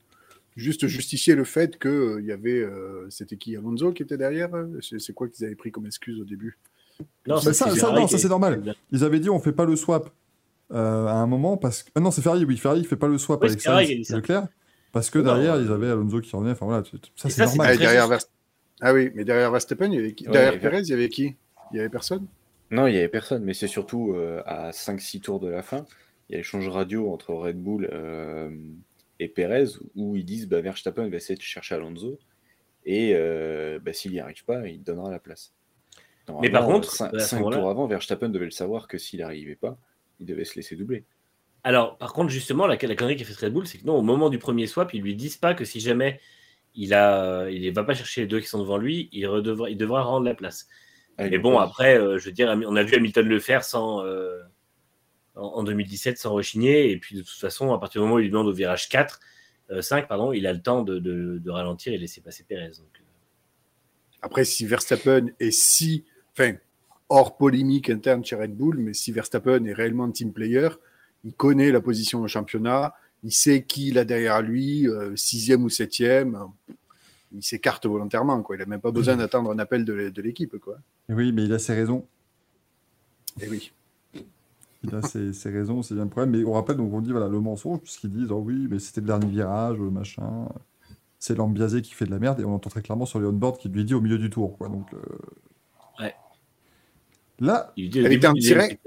juste 0.55 0.87
justifier 0.87 1.35
le 1.35 1.43
fait 1.43 1.77
que 1.77 1.87
euh, 1.89 2.19
il 2.21 2.25
y 2.25 2.31
avait. 2.31 2.59
euh, 2.59 3.07
C'était 3.11 3.37
qui 3.37 3.55
Alonso 3.55 3.91
qui 3.91 4.01
était 4.01 4.17
derrière 4.17 4.55
euh 4.55 4.79
C'est 4.81 4.99
c'est 4.99 5.13
quoi 5.13 5.27
qu'ils 5.29 5.45
avaient 5.45 5.55
pris 5.55 5.71
comme 5.71 5.85
excuse 5.85 6.19
au 6.19 6.23
début? 6.25 6.57
Non, 7.27 7.35
Bah, 7.35 7.41
c'est 7.43 7.53
ça- 7.53 7.67
non, 7.91 8.07
c'est 8.07 8.27
normal. 8.27 8.75
Ils 8.91 9.03
avaient 9.03 9.19
dit 9.19 9.29
on 9.29 9.39
fait 9.39 9.51
pas 9.51 9.65
le 9.65 9.75
swap 9.75 10.09
euh, 10.71 11.05
à 11.05 11.13
un 11.13 11.27
moment 11.27 11.57
parce 11.57 11.83
que. 11.83 11.91
Ah 11.93 11.99
non, 11.99 12.09
c'est 12.09 12.21
Ferrari, 12.23 12.43
oui, 12.45 12.57
Ferrari 12.57 12.83
fait 12.85 12.95
pas 12.95 13.07
le 13.07 13.19
swap 13.19 13.41
Oui, 13.41 13.49
avec 13.49 13.61
c'est 13.61 13.67
Sainz 13.67 13.87
qui 14.23 14.31
a 14.31 14.49
parce 14.91 15.09
que 15.09 15.19
derrière 15.19 15.59
ils 15.59 15.71
avaient 15.71 15.89
Alonso 15.89 16.19
qui 16.21 16.35
revenait. 16.35 16.51
Enfin 16.51 16.65
voilà, 16.65 16.83
ça 17.15 17.29
c'est 17.29 17.45
normal. 17.45 17.67
ah, 17.71 17.77
derrière 17.77 18.09
ah 18.81 18.93
oui, 18.93 19.11
mais 19.13 19.23
derrière 19.23 19.51
Verstappen, 19.51 19.85
il 19.85 19.93
y 19.93 19.99
avait 19.99 20.13
qui 20.13 20.25
Ouais, 20.25 20.33
Derrière 20.33 20.55
y 20.55 20.59
Perez, 20.59 20.81
il 20.81 20.89
y 20.89 20.93
avait 20.93 21.09
qui? 21.09 21.35
Il 21.71 21.77
y 21.77 21.79
avait 21.79 21.89
personne? 21.89 22.25
Non, 22.71 22.87
il 22.87 22.93
n'y 22.93 22.97
avait 22.97 23.09
personne, 23.09 23.43
mais 23.43 23.53
c'est 23.53 23.67
surtout 23.67 24.13
euh, 24.15 24.41
à 24.45 24.71
5-6 24.71 25.21
tours 25.21 25.39
de 25.39 25.47
la 25.47 25.61
fin, 25.61 25.85
il 26.27 26.33
y 26.33 26.35
a 26.35 26.37
l'échange 26.37 26.67
radio 26.67 27.11
entre 27.11 27.33
Red 27.33 27.61
Bull 27.61 27.87
euh, 27.91 28.49
et 29.19 29.27
Perez 29.27 29.65
où 29.95 30.15
ils 30.15 30.25
disent 30.25 30.47
bah, 30.47 30.61
Verstappen 30.61 31.07
va 31.09 31.17
essayer 31.17 31.35
de 31.35 31.41
chercher 31.41 31.75
Alonso 31.75 32.17
et 32.85 33.11
euh, 33.13 33.77
bah, 33.79 33.93
s'il 33.93 34.11
n'y 34.13 34.19
arrive 34.19 34.43
pas, 34.45 34.67
il 34.67 34.81
donnera 34.81 35.11
la 35.11 35.19
place. 35.19 35.53
Mais 36.41 36.49
par 36.49 36.65
contre, 36.65 36.91
5, 36.91 37.13
à 37.13 37.19
ce 37.19 37.35
moment-là- 37.35 37.57
tours 37.57 37.69
avant, 37.69 37.87
Verstappen 37.87 38.29
devait 38.29 38.45
le 38.45 38.51
savoir 38.51 38.87
que 38.87 38.97
s'il 38.97 39.19
n'arrivait 39.19 39.55
pas, 39.55 39.77
il 40.19 40.25
devait 40.25 40.45
se 40.45 40.55
laisser 40.55 40.75
doubler. 40.75 41.03
Alors, 41.63 41.97
par 41.97 42.13
contre, 42.13 42.29
justement, 42.29 42.65
la, 42.67 42.75
la 42.81 42.95
connerie 42.95 43.15
qu'a 43.17 43.25
fait 43.25 43.45
Red 43.45 43.53
Bull, 43.53 43.67
c'est 43.67 43.77
que 43.77 43.85
non, 43.85 43.95
au 43.97 44.01
moment 44.01 44.29
du 44.29 44.39
premier 44.39 44.65
swap, 44.67 44.93
ils 44.93 45.01
lui 45.01 45.15
disent 45.15 45.37
pas 45.37 45.53
que 45.53 45.65
si 45.65 45.79
jamais 45.79 46.19
il 46.75 46.93
a, 46.93 47.49
il 47.51 47.71
va 47.73 47.83
pas 47.83 47.93
chercher 47.95 48.21
les 48.21 48.27
deux 48.27 48.39
qui 48.41 48.47
sont 48.47 48.59
devant 48.59 48.77
lui, 48.77 49.09
il, 49.13 49.27
redevra, 49.27 49.69
il 49.69 49.77
devra 49.77 50.03
rendre 50.03 50.25
la 50.25 50.35
place. 50.35 50.67
Ah, 51.17 51.29
Mais 51.29 51.37
bon, 51.39 51.59
après, 51.59 51.97
euh, 51.99 52.17
je 52.19 52.25
veux 52.27 52.31
dire, 52.33 52.49
on 52.67 52.75
a 52.75 52.83
vu 52.83 52.95
Hamilton 52.95 53.27
le 53.27 53.39
faire 53.39 53.63
sans, 53.63 54.05
euh, 54.05 54.39
en, 55.35 55.43
en 55.43 55.63
2017 55.63 56.17
sans 56.19 56.33
rechigner. 56.33 56.91
Et 56.91 56.97
puis, 56.99 57.15
de 57.17 57.21
toute 57.23 57.31
façon, 57.39 57.73
à 57.73 57.79
partir 57.79 58.01
du 58.01 58.05
moment 58.07 58.15
où 58.17 58.19
il 58.19 58.23
lui 58.23 58.31
demande 58.31 58.47
au 58.47 58.53
virage 58.53 58.89
4, 58.89 59.19
euh, 59.71 59.81
5, 59.81 60.07
pardon, 60.07 60.33
il 60.33 60.47
a 60.47 60.53
le 60.53 60.61
temps 60.61 60.83
de, 60.83 60.99
de- 60.99 61.39
de 61.39 61.51
ralentir 61.51 61.93
et 61.93 61.97
laisser 61.99 62.21
passer 62.21 62.45
Perez. 62.47 62.69
Donc, 62.79 62.99
euh, 62.99 63.03
Après, 64.21 64.45
si 64.45 64.65
Verstappen 64.65 65.27
est 65.39 65.51
si. 65.51 66.05
Enfin, 66.33 66.53
hors 67.09 67.37
polémique 67.37 67.89
interne 67.89 68.23
chez 68.23 68.35
Red 68.35 68.55
Bull, 68.55 68.77
mais 68.77 68.93
si 68.93 69.11
Verstappen 69.11 69.65
est 69.65 69.73
réellement 69.73 70.09
team 70.11 70.31
player, 70.33 70.69
il 71.23 71.33
connaît 71.33 71.71
la 71.71 71.81
position 71.81 72.21
au 72.21 72.27
championnat, 72.27 72.93
il 73.23 73.31
sait 73.31 73.63
qui 73.63 73.89
il 73.89 73.97
a 73.97 74.05
derrière 74.05 74.41
lui, 74.41 74.87
euh, 74.87 75.15
sixième 75.15 75.63
ou 75.63 75.69
septième. 75.69 76.37
Il 77.33 77.43
s'écarte 77.43 77.85
volontairement, 77.85 78.41
quoi. 78.41 78.55
Il 78.55 78.59
n'a 78.59 78.65
même 78.65 78.81
pas 78.81 78.91
besoin 78.91 79.15
d'attendre 79.17 79.51
un 79.51 79.59
appel 79.59 79.85
de, 79.85 80.09
de 80.09 80.21
l'équipe, 80.21 80.57
quoi. 80.57 80.77
Oui, 81.09 81.31
mais 81.31 81.43
il 81.43 81.53
a 81.53 81.59
ses 81.59 81.73
raisons. 81.73 82.05
Et 83.39 83.47
oui. 83.47 83.71
Il 84.83 84.95
a 84.95 85.01
ses, 85.03 85.31
ses 85.31 85.51
raisons, 85.51 85.83
c'est 85.83 85.93
bien 85.93 86.05
le 86.05 86.09
problème. 86.09 86.35
Mais 86.35 86.43
on 86.43 86.53
rappelle, 86.53 86.77
donc 86.77 86.91
on 86.91 87.01
dit 87.01 87.11
voilà, 87.11 87.27
le 87.27 87.39
mensonge, 87.39 87.79
puisqu'ils 87.79 88.11
disent 88.11 88.31
oh 88.31 88.41
oui, 88.43 88.67
mais 88.69 88.79
c'était 88.79 89.01
le 89.01 89.07
dernier 89.07 89.27
virage, 89.27 89.77
euh, 89.79 89.89
machin. 89.89 90.49
C'est 91.19 91.35
l'ambiasé 91.35 91.83
qui 91.83 91.93
fait 91.93 92.05
de 92.05 92.11
la 92.11 92.17
merde, 92.17 92.39
et 92.39 92.45
on 92.45 92.55
entend 92.55 92.71
très 92.71 92.81
clairement 92.81 93.05
sur 93.05 93.19
les 93.19 93.27
on-board 93.27 93.59
qui 93.59 93.69
lui 93.69 93.85
dit 93.85 93.93
au 93.93 94.01
milieu 94.01 94.17
du 94.17 94.31
tour, 94.31 94.57
quoi. 94.57 94.69
Donc, 94.69 94.91
euh, 94.93 94.97
Ouais. 95.99 96.15
Là, 97.39 97.71
il 97.77 97.83
lui 97.83 97.89
dit 97.89 97.99
au 97.99 98.05
Elle 98.05 98.09
début 98.09 98.17
était 98.17 98.27
en 98.27 98.33
direct. 98.33 98.81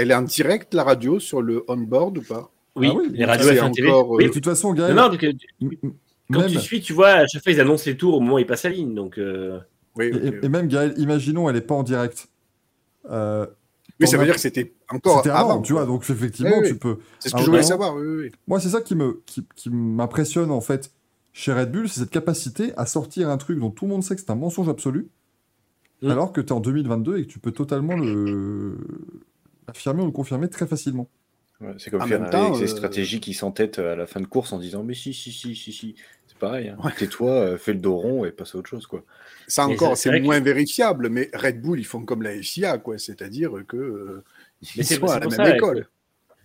Elle 0.00 0.10
est 0.12 0.14
en 0.14 0.22
direct, 0.22 0.74
la 0.74 0.84
radio, 0.84 1.18
sur 1.18 1.42
le 1.42 1.64
on-board 1.66 2.18
ou 2.18 2.22
pas? 2.22 2.50
Oui, 2.76 2.88
Ah 2.92 2.96
oui, 2.96 3.08
les 3.12 3.24
radios 3.24 3.48
FM 3.50 3.72
TV. 3.72 3.88
encore, 3.90 4.14
euh, 4.14 4.16
Oui. 4.18 4.26
de 4.26 4.30
toute 4.30 4.44
façon, 4.44 4.72
Gaël, 4.72 4.94
non, 4.94 5.08
donc, 5.08 5.24
euh, 5.24 5.32
quand 6.32 6.40
même, 6.40 6.48
tu 6.50 6.58
suis, 6.60 6.80
tu 6.80 6.92
vois, 6.92 7.08
à 7.08 7.26
chaque 7.26 7.42
fois, 7.42 7.50
ils 7.52 7.60
annoncent 7.60 7.82
les 7.86 7.96
tours 7.96 8.14
au 8.14 8.20
moment 8.20 8.36
où 8.36 8.38
ils 8.38 8.46
passent 8.46 8.62
la 8.62 8.70
ligne. 8.70 8.94
Donc, 8.94 9.18
euh, 9.18 9.58
Oui, 9.96 10.12
et, 10.42 10.48
même 10.48 10.68
Gaël, 10.68 10.94
imaginons, 10.98 11.48
elle 11.48 11.56
n'est 11.56 11.60
pas 11.62 11.74
en 11.74 11.82
direct. 11.82 12.28
Euh, 13.10 13.46
Mais 13.98 14.06
ça 14.06 14.16
veut 14.18 14.24
dire 14.26 14.34
que 14.34 14.40
c'était 14.40 14.72
encore 14.88 15.16
C'était 15.18 15.30
avant, 15.30 15.50
avant. 15.54 15.62
tu 15.62 15.72
vois, 15.72 15.84
donc 15.86 16.08
effectivement, 16.08 16.52
Oui, 16.58 16.62
oui. 16.62 16.68
tu 16.68 16.76
peux. 16.76 16.98
C'est 17.18 17.30
ce 17.30 17.34
que 17.34 17.38
Ah, 17.40 17.42
je 17.42 17.46
voulais 17.46 17.58
ouais. 17.58 17.64
savoir. 17.64 17.96
oui, 17.96 18.06
oui, 18.06 18.16
oui. 18.26 18.32
Moi, 18.46 18.60
c'est 18.60 18.68
ça 18.68 18.80
qui 18.80 18.94
me 18.94 19.20
qui, 19.26 19.44
qui 19.56 19.70
m'impressionne 19.70 20.52
en 20.52 20.60
fait 20.60 20.92
chez 21.32 21.52
Red 21.52 21.72
Bull, 21.72 21.88
c'est 21.88 22.00
cette 22.00 22.10
capacité 22.10 22.72
à 22.76 22.86
sortir 22.86 23.28
un 23.30 23.36
truc 23.38 23.58
dont 23.58 23.70
tout 23.70 23.86
le 23.86 23.90
monde 23.90 24.04
sait 24.04 24.14
que 24.14 24.20
c'est 24.20 24.30
un 24.30 24.36
mensonge 24.36 24.68
absolu, 24.68 25.08
Mm. 26.02 26.10
alors 26.12 26.32
que 26.32 26.40
tu 26.40 26.48
es 26.48 26.52
en 26.52 26.60
2022 26.60 27.18
et 27.18 27.22
que 27.26 27.28
tu 27.28 27.40
peux 27.40 27.50
totalement 27.50 27.96
le 27.96 28.76
l'affirmer 29.68 30.02
ou 30.02 30.06
le 30.06 30.12
confirmer 30.12 30.48
très 30.48 30.66
facilement. 30.66 31.08
Ouais, 31.60 31.74
c'est 31.78 31.90
comme 31.90 32.02
En 32.02 32.06
faire 32.06 32.22
avec 32.22 32.54
ses 32.56 32.62
euh, 32.64 32.66
stratégies 32.68 33.18
qui 33.20 33.34
s'entêtent 33.34 33.80
à 33.80 33.96
la 33.96 34.06
fin 34.06 34.20
de 34.20 34.26
course 34.26 34.52
en 34.52 34.58
disant 34.60 34.84
mais 34.84 34.94
si 34.94 35.12
si 35.12 35.32
si 35.32 35.56
si 35.56 35.72
si 35.72 35.96
c'est 36.28 36.38
pareil 36.38 36.68
hein. 36.68 36.76
Ouais. 36.84 36.92
tais-toi 36.96 37.32
euh, 37.32 37.58
fais 37.58 37.72
le 37.72 37.80
dos 37.80 37.96
rond 37.96 38.24
et 38.24 38.30
passe 38.30 38.54
à 38.54 38.58
autre 38.58 38.70
chose 38.70 38.86
quoi 38.86 39.04
Ça 39.48 39.66
encore, 39.66 39.96
c'est 39.96 40.10
que- 40.10 40.22
moins 40.22 40.38
vérifiable, 40.38 41.08
mais 41.08 41.30
Red 41.34 41.60
Bull, 41.60 41.80
ils 41.80 41.84
font 41.84 42.04
comme 42.04 42.22
la 42.22 42.40
FIA, 42.40 42.78
quoi. 42.78 42.96
C'est-à-dire 42.98 43.50
que 43.66 43.76
euh, 43.76 44.24
Mais 44.62 44.66
ils 44.78 44.84
c'est- 44.84 44.94
sont 45.00 45.06
c'est 45.08 45.12
à 45.14 45.18
la 45.18 45.20
pour 45.22 45.30
même 45.32 45.46
ça, 45.46 45.56
école. 45.56 45.88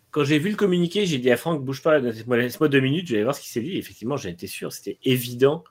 Quand 0.09 0.23
j'ai 0.23 0.39
vu 0.39 0.49
le 0.49 0.55
communiqué, 0.55 1.05
j'ai 1.05 1.19
dit 1.19 1.29
à 1.31 1.37
Franck, 1.37 1.63
bouge 1.63 1.83
pas, 1.83 1.99
laisse-moi 1.99 2.67
deux 2.69 2.79
minutes, 2.79 3.05
je 3.07 3.11
vais 3.11 3.17
aller 3.17 3.23
voir 3.23 3.35
ce 3.35 3.41
qui 3.41 3.49
s'est 3.49 3.61
dit. 3.61 3.73
Et 3.73 3.77
effectivement, 3.77 4.17
j'en 4.17 4.29
étais 4.29 4.47
sûr, 4.47 4.71
c'était 4.73 4.97
évident 5.03 5.63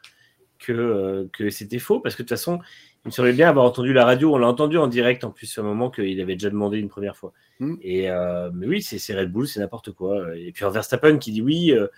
que, 0.60 0.72
euh, 0.72 1.28
que 1.32 1.50
c'était 1.50 1.78
faux, 1.80 1.98
parce 2.00 2.14
que 2.16 2.22
de 2.22 2.28
toute 2.28 2.36
façon, 2.36 2.60
il 3.04 3.08
me 3.08 3.10
semblait 3.12 3.32
bien 3.32 3.48
avoir 3.48 3.64
entendu 3.64 3.92
la 3.92 4.04
radio, 4.04 4.34
on 4.34 4.38
l'a 4.38 4.46
entendu 4.46 4.78
en 4.78 4.86
direct 4.86 5.24
en 5.24 5.30
plus, 5.30 5.58
à 5.58 5.60
un 5.60 5.64
moment 5.64 5.90
qu'il 5.90 6.20
avait 6.20 6.34
déjà 6.34 6.50
demandé 6.50 6.78
une 6.78 6.88
première 6.88 7.16
fois. 7.16 7.32
Mm. 7.58 7.74
Et, 7.82 8.10
euh, 8.10 8.50
mais 8.54 8.66
oui, 8.66 8.82
c'est 8.82 8.98
c'est 8.98 9.14
Red 9.18 9.30
Bull, 9.32 9.48
c'est 9.48 9.60
n'importe 9.60 9.90
quoi. 9.92 10.36
Et 10.36 10.52
puis 10.52 10.64
Verstappen 10.70 11.18
qui 11.18 11.32
dit 11.32 11.42
oui. 11.42 11.72
euh, 11.72 11.88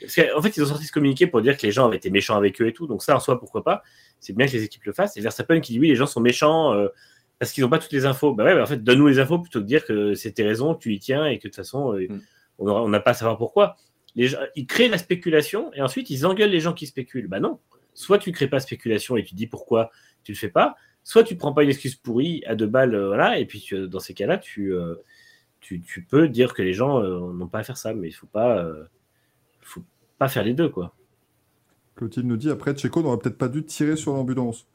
parce 0.00 0.14
qu'en 0.16 0.40
fait, 0.42 0.56
ils 0.56 0.62
ont 0.62 0.66
sorti 0.66 0.84
ce 0.84 0.92
communiqué 0.92 1.26
pour 1.26 1.42
dire 1.42 1.56
que 1.56 1.62
les 1.66 1.72
gens 1.72 1.86
avaient 1.86 1.96
été 1.96 2.10
méchants 2.10 2.36
avec 2.36 2.60
eux 2.60 2.66
et 2.66 2.72
tout. 2.72 2.86
Donc 2.86 3.02
ça, 3.02 3.14
en 3.16 3.20
soi, 3.20 3.38
pourquoi 3.38 3.62
pas? 3.62 3.82
C'est 4.20 4.32
bien 4.34 4.46
que 4.46 4.52
les 4.52 4.64
équipes 4.64 4.84
le 4.84 4.92
fassent. 4.92 5.16
Et 5.16 5.20
Verstappen 5.20 5.60
qui 5.60 5.72
dit 5.72 5.78
oui, 5.80 5.88
les 5.88 5.96
gens 5.96 6.06
sont 6.06 6.20
méchants 6.20 6.72
euh, 6.74 6.88
parce 7.38 7.52
qu'ils 7.52 7.62
n'ont 7.62 7.70
pas 7.70 7.78
toutes 7.78 7.92
les 7.92 8.06
infos. 8.06 8.32
Bah 8.34 8.44
ouais, 8.44 8.54
bah 8.54 8.62
en 8.62 8.66
fait, 8.66 8.82
donne-nous 8.82 9.06
les 9.08 9.18
infos 9.18 9.38
plutôt 9.38 9.58
que 9.58 9.64
de 9.64 9.68
dire 9.68 9.84
que 9.84 10.14
c'était 10.14 10.44
raison, 10.44 10.74
que 10.74 10.80
tu 10.80 10.92
y 10.94 10.98
tiens 10.98 11.26
et 11.26 11.38
que 11.38 11.44
de 11.44 11.48
toute 11.48 11.56
façon, 11.56 11.94
euh, 11.94 12.06
Mm. 12.08 12.20
on 12.58 12.66
aura- 12.68 12.82
on 12.82 12.88
n'a 12.88 13.00
pas 13.00 13.10
à 13.10 13.14
savoir 13.14 13.36
pourquoi. 13.36 13.76
Les 14.14 14.28
gens, 14.28 14.38
ils 14.56 14.66
créent 14.66 14.88
la 14.88 14.98
spéculation 14.98 15.72
et 15.74 15.82
ensuite 15.82 16.10
ils 16.10 16.26
engueulent 16.26 16.50
les 16.50 16.60
gens 16.60 16.72
qui 16.72 16.86
spéculent. 16.86 17.28
Bah 17.28 17.40
non. 17.40 17.58
Soit 17.94 18.18
tu 18.18 18.32
crées 18.32 18.48
pas 18.48 18.60
spéculation 18.60 19.16
et 19.16 19.24
tu 19.24 19.34
dis 19.34 19.46
pourquoi 19.46 19.90
tu 20.24 20.32
le 20.32 20.36
fais 20.38 20.48
pas, 20.48 20.76
soit 21.04 21.24
tu 21.24 21.36
prends 21.36 21.52
pas 21.52 21.62
une 21.64 21.70
excuse 21.70 21.94
pourrie 21.96 22.42
à 22.46 22.54
deux 22.54 22.66
balles, 22.66 22.94
euh, 22.94 23.08
voilà, 23.08 23.38
et 23.38 23.44
puis 23.46 23.60
tu- 23.60 23.88
dans 23.88 24.00
ces 24.00 24.14
cas-là, 24.14 24.38
tu, 24.38 24.72
euh, 24.74 24.94
tu, 25.60 25.80
tu 25.80 26.02
peux 26.02 26.28
dire 26.28 26.54
que 26.54 26.62
les 26.62 26.72
gens 26.74 27.02
euh, 27.02 27.32
n'ont 27.32 27.48
pas 27.48 27.60
à 27.60 27.64
faire 27.64 27.76
ça, 27.76 27.92
mais 27.94 28.08
il 28.08 28.12
faut 28.12 28.26
pas, 28.26 28.58
euh, 28.58 28.84
faut 29.60 29.82
pas 30.18 30.28
faire 30.28 30.44
les 30.44 30.54
deux, 30.54 30.68
quoi. 30.68 30.94
Clotilde 31.96 32.26
nous 32.26 32.36
dit 32.36 32.50
après, 32.50 32.74
Checo 32.76 33.02
n'aurait 33.02 33.18
peut-être 33.18 33.38
pas 33.38 33.48
dû 33.48 33.64
tirer 33.64 33.96
sur 33.96 34.12
l'ambulance. 34.14 34.66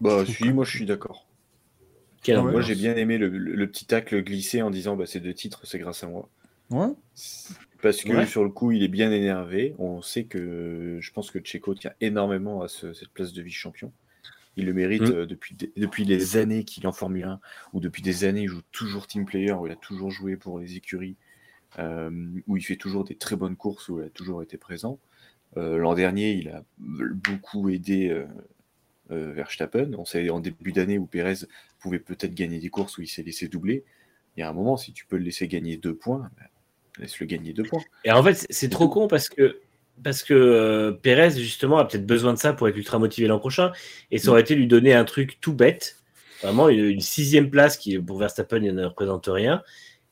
bah 0.00 0.24
Je 0.24 0.32
si 0.32 0.44
moi 0.52 0.64
je 0.64 0.70
suis 0.76 0.86
d'accord 0.86 1.26
Quel 2.22 2.36
Ah 2.38 2.42
ouais. 2.44 2.52
moi 2.52 2.60
j'ai 2.60 2.74
bien 2.74 2.94
aimé 2.96 3.18
le, 3.18 3.28
le- 3.28 3.54
le 3.54 3.66
petit 3.66 3.86
tacle 3.86 4.22
glissé 4.22 4.62
en 4.62 4.70
disant 4.70 4.96
bah 4.96 5.06
ces 5.06 5.20
deux 5.20 5.34
titres 5.34 5.60
c'est 5.66 5.78
grâce 5.78 6.02
à 6.04 6.06
moi 6.08 6.28
Ouais. 6.70 6.92
Parce 7.82 8.02
que 8.02 8.12
Ouais. 8.12 8.26
sur 8.26 8.42
le 8.44 8.50
coup 8.50 8.72
il 8.72 8.82
est 8.82 8.88
bien 8.88 9.10
énervé 9.12 9.74
on 9.78 10.02
sait 10.02 10.24
que 10.24 10.98
je 11.00 11.10
pense 11.12 11.30
que 11.30 11.38
Checo 11.38 11.74
tient 11.74 11.92
énormément 12.00 12.62
à 12.62 12.68
ce- 12.68 12.92
cette 12.92 13.10
place 13.10 13.32
de 13.32 13.42
vice 13.42 13.54
champion 13.54 13.92
il 14.56 14.64
le 14.64 14.72
mérite 14.72 15.02
Mm. 15.02 15.12
euh, 15.12 15.26
depuis, 15.26 15.56
depuis 15.76 16.04
les 16.04 16.36
années 16.38 16.64
qu'il 16.64 16.84
est 16.84 16.86
en 16.86 16.92
Formule 16.92 17.24
1 17.24 17.40
ou 17.72 17.80
depuis 17.80 18.02
des 18.02 18.24
années 18.24 18.42
il 18.42 18.48
joue 18.48 18.62
toujours 18.72 19.06
team 19.06 19.24
player 19.26 19.52
où 19.52 19.66
il 19.66 19.72
a 19.72 19.76
toujours 19.76 20.10
joué 20.10 20.36
pour 20.36 20.58
les 20.58 20.76
écuries 20.76 21.16
euh, 21.78 22.10
où 22.46 22.56
il 22.56 22.62
fait 22.62 22.76
toujours 22.76 23.04
des 23.04 23.16
très 23.16 23.36
bonnes 23.36 23.56
courses, 23.56 23.90
où 23.90 24.00
il 24.00 24.06
a 24.06 24.08
toujours 24.08 24.42
été 24.42 24.56
présent. 24.56 24.98
Euh, 25.58 25.76
L'an 25.76 25.94
dernier, 25.94 26.32
il 26.32 26.48
a 26.48 26.64
beaucoup 26.78 27.68
aidé 27.68 28.24
Verstappen. 29.10 29.92
On 29.98 30.04
sait 30.04 30.30
en 30.30 30.40
début 30.40 30.72
d'année 30.72 30.98
où 30.98 31.06
Pérez 31.06 31.34
pouvait 31.78 31.98
peut-être 31.98 32.34
gagner 32.34 32.58
des 32.58 32.70
courses 32.70 32.96
où 32.98 33.02
il 33.02 33.08
s'est 33.08 33.22
laissé 33.22 33.48
doubler. 33.48 33.84
Il 34.36 34.40
y 34.40 34.42
a 34.42 34.48
un 34.48 34.52
moment, 34.54 34.76
si 34.76 34.92
tu 34.92 35.04
peux 35.06 35.16
le 35.16 35.24
laisser 35.24 35.48
gagner 35.48 35.76
deux 35.76 35.94
points, 35.94 36.30
bah, 36.38 36.44
laisse-le 36.98 37.26
gagner 37.26 37.52
deux 37.52 37.62
points. 37.64 37.82
Et 38.04 38.10
en 38.12 38.22
fait, 38.22 38.46
c'est- 38.48 38.68
trop 38.68 38.88
con 38.88 39.08
parce 39.08 39.28
que 39.28 39.60
parce 40.02 40.22
que 40.22 40.34
euh, 40.34 40.92
Pérez 40.92 41.30
justement 41.30 41.78
a 41.78 41.86
peut-être 41.86 42.06
besoin 42.06 42.34
de 42.34 42.38
ça 42.38 42.52
pour 42.52 42.68
être 42.68 42.76
ultra 42.76 42.98
motivé 42.98 43.28
l'an 43.28 43.38
prochain, 43.38 43.72
et 44.10 44.18
ça 44.18 44.30
aurait 44.30 44.42
été 44.42 44.54
lui 44.54 44.66
donner 44.66 44.92
un 44.92 45.04
truc 45.04 45.38
tout 45.40 45.54
bête, 45.54 45.96
vraiment 46.42 46.68
une, 46.68 46.84
une 46.84 47.00
sixième 47.00 47.48
place 47.50 47.78
qui 47.78 47.98
pour 47.98 48.18
Verstappen 48.18 48.62
il 48.62 48.74
ne 48.74 48.84
représente 48.84 49.26
rien, 49.26 49.62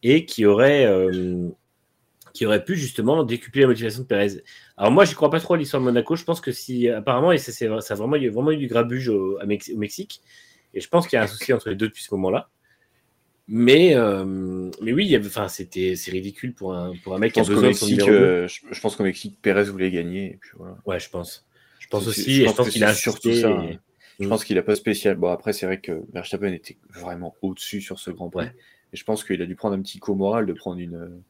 et 0.02 0.24
qui 0.24 0.46
aurait 0.46 0.86
euh, 0.86 1.48
qui 2.32 2.46
aurait 2.46 2.64
pu 2.64 2.76
justement 2.76 3.22
décupler 3.24 3.62
la 3.62 3.68
motivation 3.68 4.02
de 4.02 4.06
Pérez. 4.06 4.42
Alors 4.76 4.90
moi, 4.90 5.04
je 5.04 5.14
crois 5.14 5.30
pas 5.30 5.38
trop 5.38 5.54
à 5.54 5.56
l'histoire 5.56 5.80
de 5.80 5.84
Monaco. 5.84 6.16
Je 6.16 6.24
pense 6.24 6.40
que 6.40 6.50
si 6.50 6.88
apparemment 6.88 7.30
et 7.30 7.38
ça, 7.38 7.52
c'est 7.52 7.68
ça 7.80 7.94
a 7.94 7.96
vraiment 7.96 8.16
il 8.16 8.24
y 8.24 8.26
a 8.26 8.30
vraiment 8.30 8.50
eu 8.52 8.56
du 8.56 8.66
grabuge 8.66 9.08
au, 9.08 9.38
au 9.38 9.76
Mexique, 9.76 10.20
et 10.72 10.80
je 10.80 10.88
pense 10.88 11.06
qu'il 11.06 11.16
y 11.16 11.20
a 11.20 11.24
un 11.24 11.28
souci 11.28 11.52
entre 11.52 11.68
les 11.68 11.76
deux 11.76 11.88
depuis 11.88 12.02
ce 12.02 12.12
moment-là. 12.14 12.48
Mais, 13.46 13.94
euh, 13.94 14.70
mais 14.80 14.92
oui, 14.94 15.14
enfin, 15.18 15.48
c'était, 15.48 15.96
c'est 15.96 16.10
ridicule 16.10 16.54
pour 16.54 16.74
un, 16.74 16.94
pour 17.04 17.14
un 17.14 17.18
mec 17.18 17.34
qui 17.34 17.40
a 17.40 17.44
besoin 17.44 17.68
de 17.68 17.74
son 17.74 17.86
numéro 17.86 18.08
euh, 18.10 18.48
je, 18.48 18.60
je 18.70 18.80
pense 18.80 18.96
qu'au 18.96 19.02
Mexique, 19.04 19.36
Pérez 19.42 19.64
voulait 19.64 19.90
gagner. 19.90 20.32
Et 20.32 20.38
puis 20.40 20.50
voilà. 20.56 20.78
Ouais, 20.86 20.98
je 20.98 21.10
pense. 21.10 21.46
Je 21.78 21.86
pense 21.88 22.06
aussi, 22.06 22.34
je 22.36 22.42
et 22.44 22.48
je 22.48 22.52
pense 22.54 22.70
qu'il 22.70 22.82
a 22.84 22.94
surtout 22.94 23.32
ça, 23.34 23.50
et- 23.50 23.52
hein. 23.74 23.78
Je 24.20 24.28
pense 24.28 24.44
qu'il 24.44 24.56
a 24.58 24.62
pas 24.62 24.76
spécial. 24.76 25.16
Bon, 25.16 25.28
après, 25.30 25.52
c'est 25.52 25.66
vrai 25.66 25.80
que 25.80 26.02
Verstappen 26.12 26.52
était 26.52 26.78
vraiment 26.90 27.34
au-dessus 27.42 27.80
sur 27.80 27.98
ce 27.98 28.10
Grand 28.12 28.30
Prix. 28.30 28.46
Ouais. 28.46 28.52
Et 28.92 28.96
je 28.96 29.04
pense 29.04 29.24
qu'il 29.24 29.42
a 29.42 29.46
dû 29.46 29.56
prendre 29.56 29.74
un 29.76 29.82
petit 29.82 29.98
coup 29.98 30.14
moral 30.14 30.46
de 30.46 30.52
prendre 30.52 30.78
une, 30.80 31.20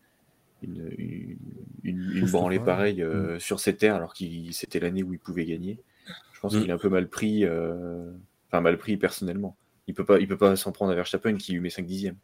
une, 0.63 0.93
une, 0.99 1.37
une- 1.83 2.11
une 2.13 2.21
Pousse 2.21 2.31
branlée 2.33 2.61
pareille 2.61 3.03
euh, 3.03 3.39
sur 3.41 3.59
ses 3.59 3.75
terres 3.75 3.95
alors 3.97 4.13
que 4.15 4.25
c'était 4.53 4.81
l'année 4.81 5.03
où 5.03 5.13
il 5.15 5.19
pouvait 5.19 5.47
gagner. 5.47 5.79
Je 6.35 6.41
pense 6.41 6.55
Mm. 6.55 6.61
qu'il 6.61 6.71
a 6.71 6.75
un 6.75 6.79
peu 6.79 6.91
mal 6.91 7.09
pris, 7.09 7.45
enfin 7.47 8.61
mal 8.61 8.77
pris 8.79 8.99
personnellement. 8.99 9.57
Il 9.87 9.95
peut 9.95 10.05
pas, 10.05 10.19
il 10.19 10.27
peut 10.27 10.37
pas 10.37 10.57
s'en 10.57 10.73
prendre 10.73 10.93
à 10.93 10.95
Verstappen 10.95 11.37
qui 11.37 11.53
lui 11.53 11.61
met 11.61 11.71
5 11.71 11.85
dixièmes. 11.85 12.17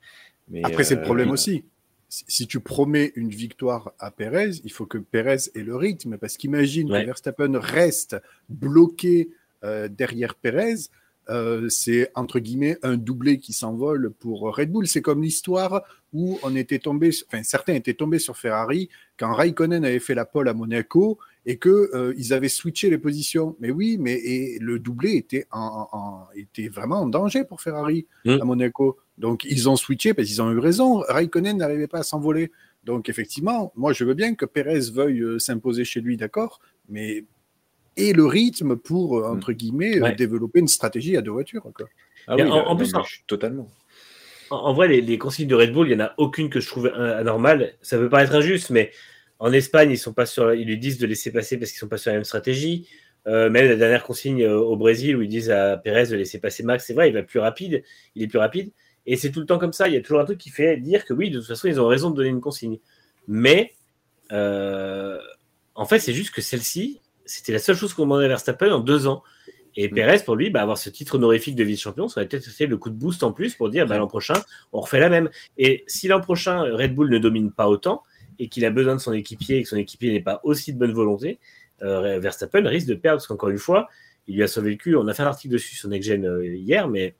Mais, 0.48 0.62
Après, 0.64 0.84
c'est 0.84 0.94
le 0.94 1.02
euh, 1.02 1.04
problème 1.04 1.30
aussi. 1.30 1.64
Si 2.08 2.24
si 2.26 2.46
tu 2.48 2.58
promets 2.58 3.12
une 3.14 3.28
victoire 3.28 3.92
à 4.00 4.10
Pérez, 4.10 4.50
il 4.64 4.72
faut 4.72 4.86
que 4.86 4.98
Pérez 4.98 5.36
ait 5.54 5.62
le 5.62 5.76
rythme, 5.76 6.18
parce 6.18 6.36
qu'imagine 6.36 6.90
Ouais. 6.90 7.02
que 7.02 7.06
Verstappen 7.06 7.56
reste 7.56 8.16
bloqué 8.48 9.30
euh, 9.62 9.86
derrière 9.86 10.34
Pérez, 10.34 10.74
euh, 11.28 11.68
c'est 11.68 12.10
entre 12.16 12.40
guillemets 12.40 12.78
un 12.82 12.96
doublé 12.96 13.38
qui 13.38 13.52
s'envole 13.52 14.10
pour 14.10 14.40
Red 14.56 14.72
Bull. 14.72 14.88
C'est 14.88 15.02
comme 15.02 15.22
l'histoire 15.22 15.82
où 16.12 16.40
on 16.42 16.56
était 16.56 16.80
tombé, 16.80 17.10
enfin 17.28 17.44
certains 17.44 17.74
étaient 17.74 17.94
tombés 17.94 18.18
sur 18.18 18.36
Ferrari 18.36 18.88
quand 19.16 19.32
Raikkonen 19.32 19.84
avait 19.84 20.00
fait 20.00 20.14
la 20.14 20.24
pole 20.24 20.48
à 20.48 20.54
Monaco 20.54 21.18
et 21.46 21.56
que 21.56 21.90
euh, 21.94 22.12
ils 22.16 22.32
avaient 22.32 22.48
switché 22.48 22.90
les 22.90 22.98
positions. 22.98 23.56
Mais 23.60 23.70
oui, 23.70 23.96
mais 23.98 24.14
et 24.14 24.58
le 24.60 24.78
doublé 24.78 25.12
était 25.16 25.46
en, 25.50 25.88
en- 25.92 25.96
en- 25.98 26.26
était 26.36 26.68
vraiment 26.68 27.00
en 27.00 27.06
danger 27.06 27.44
pour 27.44 27.60
Ferrari 27.60 28.06
Mm. 28.24 28.38
à 28.40 28.44
Monaco. 28.44 28.98
Donc 29.18 29.44
ils 29.44 29.68
ont 29.68 29.76
switché 29.76 30.14
parce 30.14 30.28
qu'ils 30.28 30.42
ont 30.42 30.50
eu 30.50 30.58
raison. 30.58 30.98
Raikkonen 31.08 31.56
n'arrivait 31.56 31.86
pas 31.88 31.98
à 32.00 32.02
s'envoler. 32.02 32.50
Donc 32.84 33.08
effectivement, 33.08 33.72
moi 33.76 33.92
je 33.92 34.04
veux 34.04 34.14
bien 34.14 34.34
que 34.34 34.44
Pérez 34.46 34.80
veuille 34.92 35.20
euh, 35.22 35.38
s'imposer 35.38 35.84
chez 35.84 36.00
lui, 36.00 36.16
d'accord, 36.16 36.60
mais 36.88 37.24
et 37.96 38.12
le 38.12 38.24
rythme 38.24 38.76
pour 38.76 39.18
euh, 39.18 39.28
entre 39.28 39.52
guillemets 39.52 39.98
euh, 39.98 40.02
Ouais. 40.04 40.14
développer 40.14 40.60
une 40.60 40.68
stratégie 40.68 41.16
à 41.16 41.22
deux 41.22 41.32
voitures. 41.32 41.62
Quoi. 41.74 41.86
Ah 42.26 42.36
oui, 42.36 42.42
en- 42.42 42.56
là, 42.56 42.66
en 42.68 42.70
non, 42.70 42.76
plus, 42.76 42.86
je 42.90 43.20
totalement. 43.26 43.68
En, 44.50 44.56
en 44.56 44.72
vrai, 44.74 44.88
les, 44.88 45.00
les 45.00 45.18
consignes 45.18 45.48
de 45.48 45.54
Red 45.54 45.72
Bull, 45.72 45.88
il 45.88 45.96
n'y 45.96 46.02
en 46.02 46.06
a 46.06 46.14
aucune 46.16 46.48
que 46.50 46.60
je 46.60 46.66
trouve 46.66 46.86
anormale. 46.86 47.74
Ça 47.82 47.98
peut 47.98 48.08
paraître 48.08 48.34
injuste, 48.34 48.70
mais 48.70 48.90
en 49.40 49.52
Espagne, 49.52 49.90
ils, 49.90 49.98
sont 49.98 50.12
pas 50.12 50.26
sur, 50.26 50.52
ils 50.52 50.66
lui 50.66 50.78
disent 50.78 50.98
de 50.98 51.06
laisser 51.06 51.32
passer 51.32 51.58
parce 51.58 51.70
qu'ils 51.70 51.80
sont 51.80 51.88
pas 51.88 51.96
sur 51.96 52.10
la 52.10 52.18
même 52.18 52.24
stratégie. 52.24 52.86
Euh, 53.26 53.50
même 53.50 53.68
la 53.68 53.76
dernière 53.76 54.04
consigne 54.04 54.42
euh, 54.42 54.58
au 54.58 54.76
Brésil 54.76 55.16
où 55.16 55.22
ils 55.22 55.28
disent 55.28 55.50
à 55.50 55.76
Pérez 55.76 56.06
de 56.06 56.16
laisser 56.16 56.38
passer 56.38 56.62
Max, 56.62 56.86
c'est 56.86 56.94
vrai, 56.94 57.08
il 57.08 57.12
va 57.12 57.22
plus 57.22 57.38
rapide, 57.40 57.82
il 58.14 58.22
est 58.22 58.28
plus 58.28 58.38
rapide. 58.38 58.70
Et 59.06 59.16
c'est 59.16 59.30
tout 59.30 59.40
le 59.40 59.46
temps 59.46 59.58
comme 59.58 59.72
ça. 59.72 59.88
Il 59.88 59.94
y 59.94 59.96
a 59.96 60.02
toujours 60.02 60.20
un 60.20 60.26
truc 60.26 60.38
qui 60.38 60.50
fait 60.50 60.76
dire 60.76 61.06
que 61.06 61.14
oui, 61.14 61.30
de 61.30 61.38
toute 61.38 61.48
façon, 61.48 61.68
ils 61.68 61.80
ont 61.80 61.86
raison 61.86 62.10
de 62.10 62.16
donner 62.16 62.28
une 62.28 62.42
consigne. 62.42 62.78
Mais 63.28 63.72
euh, 64.30 65.18
en 65.74 65.86
fait, 65.86 66.00
c'est 66.00 66.12
juste 66.12 66.34
que 66.34 66.42
celle-ci, 66.42 67.00
c'était 67.24 67.52
la 67.52 67.58
seule 67.58 67.76
chose 67.76 67.94
qu'on 67.94 68.02
demandait 68.02 68.26
à 68.26 68.28
Verstappen 68.28 68.70
en 68.70 68.80
deux 68.80 69.06
ans. 69.06 69.22
Et 69.74 69.88
Mm. 69.88 69.94
Pérez, 69.94 70.18
pour 70.18 70.36
lui, 70.36 70.50
bah, 70.50 70.60
avoir 70.60 70.76
ce 70.76 70.90
titre 70.90 71.14
honorifique 71.14 71.56
de 71.56 71.64
vice-champion, 71.64 72.08
ça 72.08 72.20
aurait 72.20 72.28
peut-être 72.28 72.48
été 72.48 72.66
le 72.66 72.76
coup 72.76 72.90
de 72.90 72.94
boost 72.94 73.22
en 73.22 73.32
plus 73.32 73.54
pour 73.54 73.70
dire 73.70 73.86
bah, 73.86 73.96
l'an 73.96 74.06
prochain, 74.06 74.34
on 74.72 74.80
refait 74.80 75.00
la 75.00 75.08
même. 75.08 75.30
Et 75.56 75.84
si 75.86 76.08
l'an 76.08 76.20
prochain, 76.20 76.60
Red 76.60 76.94
Bull 76.94 77.08
ne 77.08 77.18
domine 77.18 77.52
pas 77.52 77.68
autant 77.68 78.02
et 78.40 78.48
qu'il 78.48 78.64
a 78.64 78.70
besoin 78.70 78.94
de 78.96 79.00
son 79.00 79.12
équipier 79.12 79.58
et 79.58 79.62
que 79.62 79.68
son 79.68 79.76
équipier 79.76 80.12
n'est 80.12 80.22
pas 80.22 80.40
aussi 80.42 80.72
de 80.72 80.78
bonne 80.78 80.92
volonté, 80.92 81.38
euh, 81.82 82.18
Verstappen 82.18 82.66
risque 82.66 82.88
de 82.88 82.94
perdre 82.94 83.18
parce 83.18 83.28
qu'encore 83.28 83.50
une 83.50 83.58
fois, 83.58 83.88
il 84.26 84.34
lui 84.34 84.42
a 84.42 84.48
sauvé 84.48 84.70
le 84.70 84.76
cul. 84.76 84.96
On 84.96 85.06
a 85.06 85.14
fait 85.14 85.22
un 85.22 85.26
article 85.26 85.54
dessus 85.54 85.76
sur 85.76 85.88
Next 85.88 86.08
Gen 86.08 86.24
euh, 86.26 86.44
hier, 86.44 86.88
mais 86.88 87.14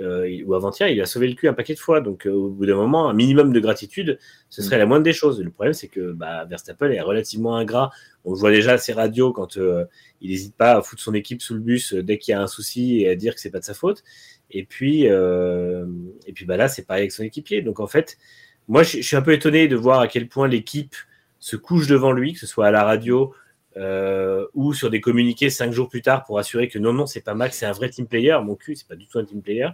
euh, 0.00 0.42
ou 0.46 0.54
avant-hier, 0.54 0.88
il 0.88 0.94
lui 0.94 1.02
a 1.02 1.06
sauvé 1.06 1.28
le 1.28 1.34
cul 1.34 1.48
un 1.48 1.52
paquet 1.52 1.74
de 1.74 1.78
fois. 1.78 2.00
Donc, 2.00 2.26
euh, 2.26 2.32
au 2.32 2.48
bout 2.48 2.66
d'un 2.66 2.74
moment, 2.74 3.08
un 3.08 3.12
minimum 3.12 3.52
de 3.52 3.60
gratitude, 3.60 4.18
ce 4.48 4.62
serait 4.62 4.78
la 4.78 4.86
moindre 4.86 5.04
des 5.04 5.12
choses. 5.12 5.40
Le 5.40 5.50
problème, 5.50 5.74
c'est 5.74 5.88
que 5.88 6.12
bah, 6.12 6.44
Verstappen 6.46 6.90
est 6.90 7.00
relativement 7.00 7.56
ingrat. 7.56 7.90
On 8.24 8.32
le 8.32 8.38
voit 8.38 8.50
déjà 8.50 8.72
à 8.72 8.78
ses 8.78 8.94
radios 8.94 9.32
quand 9.32 9.58
euh, 9.58 9.84
il 10.20 10.30
n'hésite 10.30 10.56
pas 10.56 10.76
à 10.76 10.82
foutre 10.82 11.02
son 11.02 11.14
équipe 11.14 11.42
sous 11.42 11.54
le 11.54 11.60
bus 11.60 11.92
dès 11.94 12.18
qu'il 12.18 12.32
y 12.32 12.34
a 12.34 12.40
un 12.40 12.46
souci 12.46 13.00
et 13.00 13.08
à 13.08 13.16
dire 13.16 13.34
que 13.34 13.40
c'est 13.40 13.50
pas 13.50 13.60
de 13.60 13.64
sa 13.64 13.74
faute. 13.74 14.02
Et 14.50 14.64
puis, 14.64 15.04
et 15.04 16.32
puis 16.34 16.44
bah 16.44 16.58
là, 16.58 16.68
c'est 16.68 16.86
pareil 16.86 17.02
avec 17.02 17.12
son 17.12 17.22
équipier. 17.22 17.62
Donc 17.62 17.80
en 17.80 17.86
fait, 17.86 18.18
moi, 18.68 18.82
je, 18.82 18.98
je 18.98 19.02
suis 19.02 19.16
un 19.16 19.22
peu 19.22 19.32
étonné 19.32 19.68
de 19.68 19.76
voir 19.76 20.00
à 20.00 20.08
quel 20.08 20.28
point 20.28 20.48
l'équipe 20.48 20.94
se 21.40 21.56
couche 21.56 21.86
devant 21.86 22.12
lui, 22.12 22.32
que 22.34 22.38
ce 22.38 22.46
soit 22.46 22.66
à 22.66 22.70
la 22.70 22.84
radio 22.84 23.34
euh, 23.76 24.46
ou 24.54 24.74
sur 24.74 24.90
des 24.90 25.00
communiqués 25.00 25.50
cinq 25.50 25.72
jours 25.72 25.88
plus 25.88 26.02
tard 26.02 26.24
pour 26.24 26.38
assurer 26.38 26.68
que 26.68 26.78
non, 26.78 26.92
non, 26.92 27.06
c'est 27.06 27.22
pas 27.22 27.34
Max, 27.34 27.56
c'est 27.58 27.66
un 27.66 27.72
vrai 27.72 27.88
team 27.90 28.06
player. 28.06 28.36
Mon 28.44 28.54
cul, 28.54 28.76
c'est 28.76 28.86
pas 28.86 28.96
du 28.96 29.06
tout 29.06 29.18
un 29.18 29.24
team 29.24 29.42
player. 29.42 29.68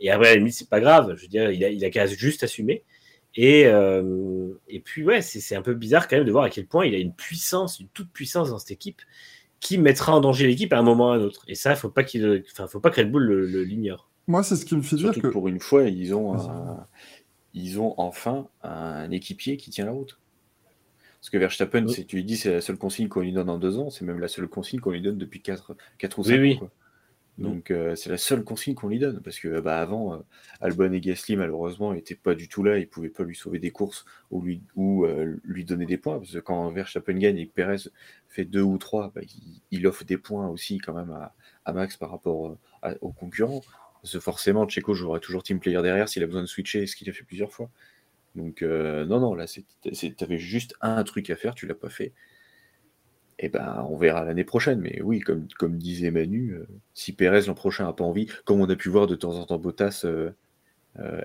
Et 0.00 0.10
après, 0.10 0.28
à 0.28 0.30
la 0.32 0.36
limite, 0.38 0.54
c'est 0.54 0.68
pas 0.68 0.80
grave. 0.80 1.14
Je 1.16 1.22
veux 1.22 1.28
dire, 1.28 1.50
il 1.50 1.64
a, 1.64 1.68
il 1.70 1.84
a 1.84 1.90
qu'à 1.90 2.06
juste 2.06 2.42
assumer. 2.42 2.82
Et, 3.34 3.66
euh, 3.66 4.48
et 4.68 4.80
puis, 4.80 5.04
ouais, 5.04 5.20
c'est 5.20 5.54
un 5.56 5.62
peu 5.62 5.74
bizarre 5.74 6.08
quand 6.08 6.16
même 6.16 6.24
de 6.24 6.32
voir 6.32 6.44
à 6.44 6.50
quel 6.50 6.66
point 6.66 6.86
il 6.86 6.94
a 6.94 6.98
une 6.98 7.12
puissance, 7.14 7.80
une 7.80 7.88
toute 7.88 8.10
puissance 8.10 8.50
dans 8.50 8.58
cette 8.58 8.70
équipe 8.70 9.02
qui 9.60 9.78
mettra 9.78 10.14
en 10.14 10.20
danger 10.20 10.46
l'équipe 10.46 10.72
à 10.72 10.78
un 10.78 10.82
moment 10.82 11.08
ou 11.08 11.12
à 11.12 11.14
un 11.16 11.20
autre. 11.20 11.44
Et 11.48 11.54
ça, 11.54 11.70
il 11.72 11.76
faut 11.76 11.90
pas 11.90 12.04
qu'il, 12.04 12.44
enfin, 12.52 12.66
faut 12.66 12.80
pas 12.80 12.90
que 12.90 13.00
Red 13.00 13.10
Bull 13.10 13.22
le- 13.24 13.46
le- 13.46 13.62
l'ignore. 13.64 14.10
Moi, 14.26 14.42
c'est 14.42 14.56
ce 14.56 14.64
qui 14.64 14.74
me 14.74 14.82
fait 14.82 14.96
dire 14.96 15.12
que. 15.12 15.20
que 15.20 15.26
pour 15.28 15.48
une 15.48 15.60
fois, 15.60 15.84
ils 15.84 16.14
ont, 16.14 16.34
un- 16.34 16.86
ils 17.56 17.80
ont 17.80 17.94
enfin 17.96 18.48
un 18.62 19.10
équipier 19.10 19.56
qui 19.56 19.70
tient 19.70 19.86
la 19.86 19.90
route. 19.92 20.20
Parce 21.20 21.30
que 21.30 21.38
Verstappen, 21.38 21.84
Oui. 21.86 22.06
tu 22.06 22.16
lui 22.16 22.24
dis, 22.24 22.36
c'est 22.36 22.52
la 22.52 22.60
seule 22.60 22.76
consigne 22.76 23.08
qu'on 23.08 23.20
lui 23.22 23.32
donne 23.32 23.50
en 23.50 23.58
deux 23.58 23.78
ans, 23.78 23.90
c'est 23.90 24.04
même 24.04 24.20
la 24.20 24.28
seule 24.28 24.46
consigne 24.46 24.78
qu'on 24.78 24.92
lui 24.92 25.02
donne 25.02 25.18
depuis 25.18 25.42
4, 25.42 25.76
quatre 25.98 26.18
ou 26.20 26.22
Oui, 26.22 26.28
5 26.28 26.40
oui. 26.40 26.54
ans. 26.54 26.58
quoi. 26.58 26.70
Donc 27.38 27.70
euh, 27.70 27.94
c'est 27.96 28.08
la 28.08 28.16
seule 28.16 28.44
consigne 28.44 28.74
qu'on 28.74 28.88
lui 28.88 28.98
donne. 28.98 29.20
Parce 29.22 29.38
que 29.40 29.60
bah, 29.60 29.80
avant, 29.80 30.14
euh, 30.14 30.18
Albon 30.60 30.92
et 30.92 31.00
Gasly, 31.00 31.36
malheureusement, 31.36 31.92
n'étaient 31.92 32.14
pas 32.14 32.34
du 32.34 32.48
tout 32.48 32.62
là, 32.62 32.78
ils 32.78 32.82
ne 32.82 32.86
pouvaient 32.86 33.10
pas 33.10 33.24
lui 33.24 33.36
sauver 33.36 33.58
des 33.58 33.70
courses 33.72 34.04
ou 34.30 34.40
lui, 34.42 34.62
ou, 34.76 35.04
euh, 35.04 35.36
lui 35.44 35.64
donner 35.64 35.84
des 35.86 35.98
points. 35.98 36.18
Parce 36.18 36.32
que 36.32 36.38
quand 36.38 36.70
Verstappen 36.70 37.14
gagne 37.18 37.38
et 37.38 37.46
que 37.48 37.52
Perez 37.52 37.90
fait 38.28 38.44
deux 38.44 38.62
ou 38.62 38.78
trois, 38.78 39.12
bah, 39.14 39.20
il, 39.22 39.60
il 39.70 39.86
offre 39.86 40.04
des 40.04 40.16
points 40.18 40.48
aussi 40.48 40.78
quand 40.78 40.94
même 40.94 41.10
à, 41.10 41.34
à 41.64 41.72
Max 41.72 41.96
par 41.96 42.10
rapport 42.10 42.56
à- 42.82 42.94
aux 43.02 43.12
concurrents. 43.12 43.62
Parce 44.02 44.12
que 44.12 44.20
forcément, 44.20 44.68
Checo 44.68 44.94
jouera 44.94 45.20
toujours 45.20 45.42
team 45.42 45.60
player 45.60 45.80
derrière 45.82 46.08
s'il 46.08 46.22
a 46.22 46.26
besoin 46.26 46.42
de 46.42 46.46
switcher, 46.46 46.86
ce 46.86 46.96
qu'il 46.96 47.08
a 47.10 47.12
fait 47.12 47.24
plusieurs 47.24 47.52
fois. 47.52 47.70
Donc, 48.34 48.62
euh, 48.62 49.04
non, 49.06 49.20
non, 49.20 49.34
là, 49.34 49.46
tu 49.46 50.14
avais 50.20 50.38
juste 50.38 50.74
un 50.80 51.02
truc 51.04 51.30
à 51.30 51.36
faire, 51.36 51.54
tu 51.54 51.66
l'as 51.66 51.74
pas 51.74 51.88
fait. 51.88 52.12
Et 53.38 53.48
ben, 53.48 53.86
on 53.90 53.96
verra 53.96 54.24
l'année 54.24 54.44
prochaine. 54.44 54.80
Mais 54.80 55.00
oui, 55.02 55.20
comme, 55.20 55.46
disait 55.76 56.10
Manu, 56.10 56.52
euh, 56.52 56.66
si 56.94 57.12
Pérez 57.12 57.42
l'an 57.46 57.54
prochain 57.54 57.84
n'a 57.84 57.92
pas 57.92 58.04
envie, 58.04 58.26
comme 58.44 58.60
on 58.60 58.68
a 58.68 58.76
pu 58.76 58.88
voir 58.88 59.06
de 59.06 59.14
temps 59.14 59.34
en 59.38 59.44
temps 59.44 59.58
Bottas 59.58 60.06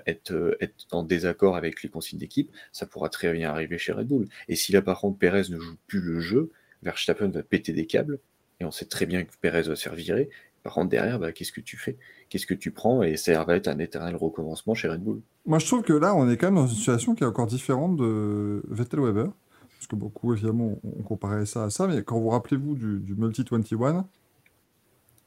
être, 0.06 0.32
euh, 0.32 0.56
être 0.60 0.86
en 0.92 1.02
désaccord 1.02 1.56
avec 1.56 1.82
les 1.82 1.88
consignes 1.88 2.18
d'équipe, 2.18 2.50
ça 2.72 2.86
pourra 2.86 3.08
très 3.08 3.32
bien 3.32 3.50
arriver 3.50 3.78
chez 3.78 3.92
Red 3.92 4.06
Bull. 4.06 4.28
Et 4.48 4.56
si 4.56 4.72
là, 4.72 4.82
par 4.82 5.00
contre, 5.00 5.18
Pérez 5.18 5.44
ne 5.50 5.58
joue 5.58 5.76
plus 5.86 6.00
le 6.00 6.20
jeu, 6.20 6.50
Verstappen 6.82 7.28
va 7.28 7.42
péter 7.42 7.72
des 7.72 7.86
câbles. 7.86 8.18
Et 8.60 8.64
on 8.64 8.70
sait 8.70 8.86
très 8.86 9.06
bien 9.06 9.24
que 9.24 9.32
Pérez 9.40 9.62
va 9.62 9.76
se 9.76 9.82
faire 9.82 9.94
virer. 9.94 10.28
Par 10.62 10.74
contre, 10.74 10.90
derrière, 10.90 11.18
bah, 11.18 11.32
qu'est-ce 11.32 11.52
que 11.52 11.60
tu 11.60 11.76
fais? 11.76 11.96
Qu'est-ce 12.32 12.46
que 12.46 12.54
tu 12.54 12.70
prends 12.70 13.02
Et 13.02 13.18
ça 13.18 13.44
va 13.44 13.56
être 13.56 13.68
un 13.68 13.78
éternel 13.78 14.16
recommencement 14.16 14.72
chez 14.72 14.88
Red 14.88 15.02
Bull. 15.02 15.20
Moi, 15.44 15.58
je 15.58 15.66
trouve 15.66 15.82
que 15.82 15.92
là, 15.92 16.14
on 16.14 16.30
est 16.30 16.38
quand 16.38 16.46
même 16.46 16.54
dans 16.54 16.66
une 16.66 16.74
situation 16.74 17.14
qui 17.14 17.24
est 17.24 17.26
encore 17.26 17.46
différente 17.46 17.98
de 17.98 18.62
Vettel-Weber. 18.70 19.26
Parce 19.26 19.86
que 19.86 19.96
beaucoup, 19.96 20.32
évidemment, 20.32 20.78
on 20.82 21.02
comparait 21.02 21.44
ça 21.44 21.64
à 21.64 21.68
ça. 21.68 21.86
Mais 21.86 22.02
quand 22.02 22.18
vous 22.18 22.30
rappelez-vous 22.30 22.74
du, 22.74 23.00
du 23.00 23.14
Multi-21, 23.16 24.04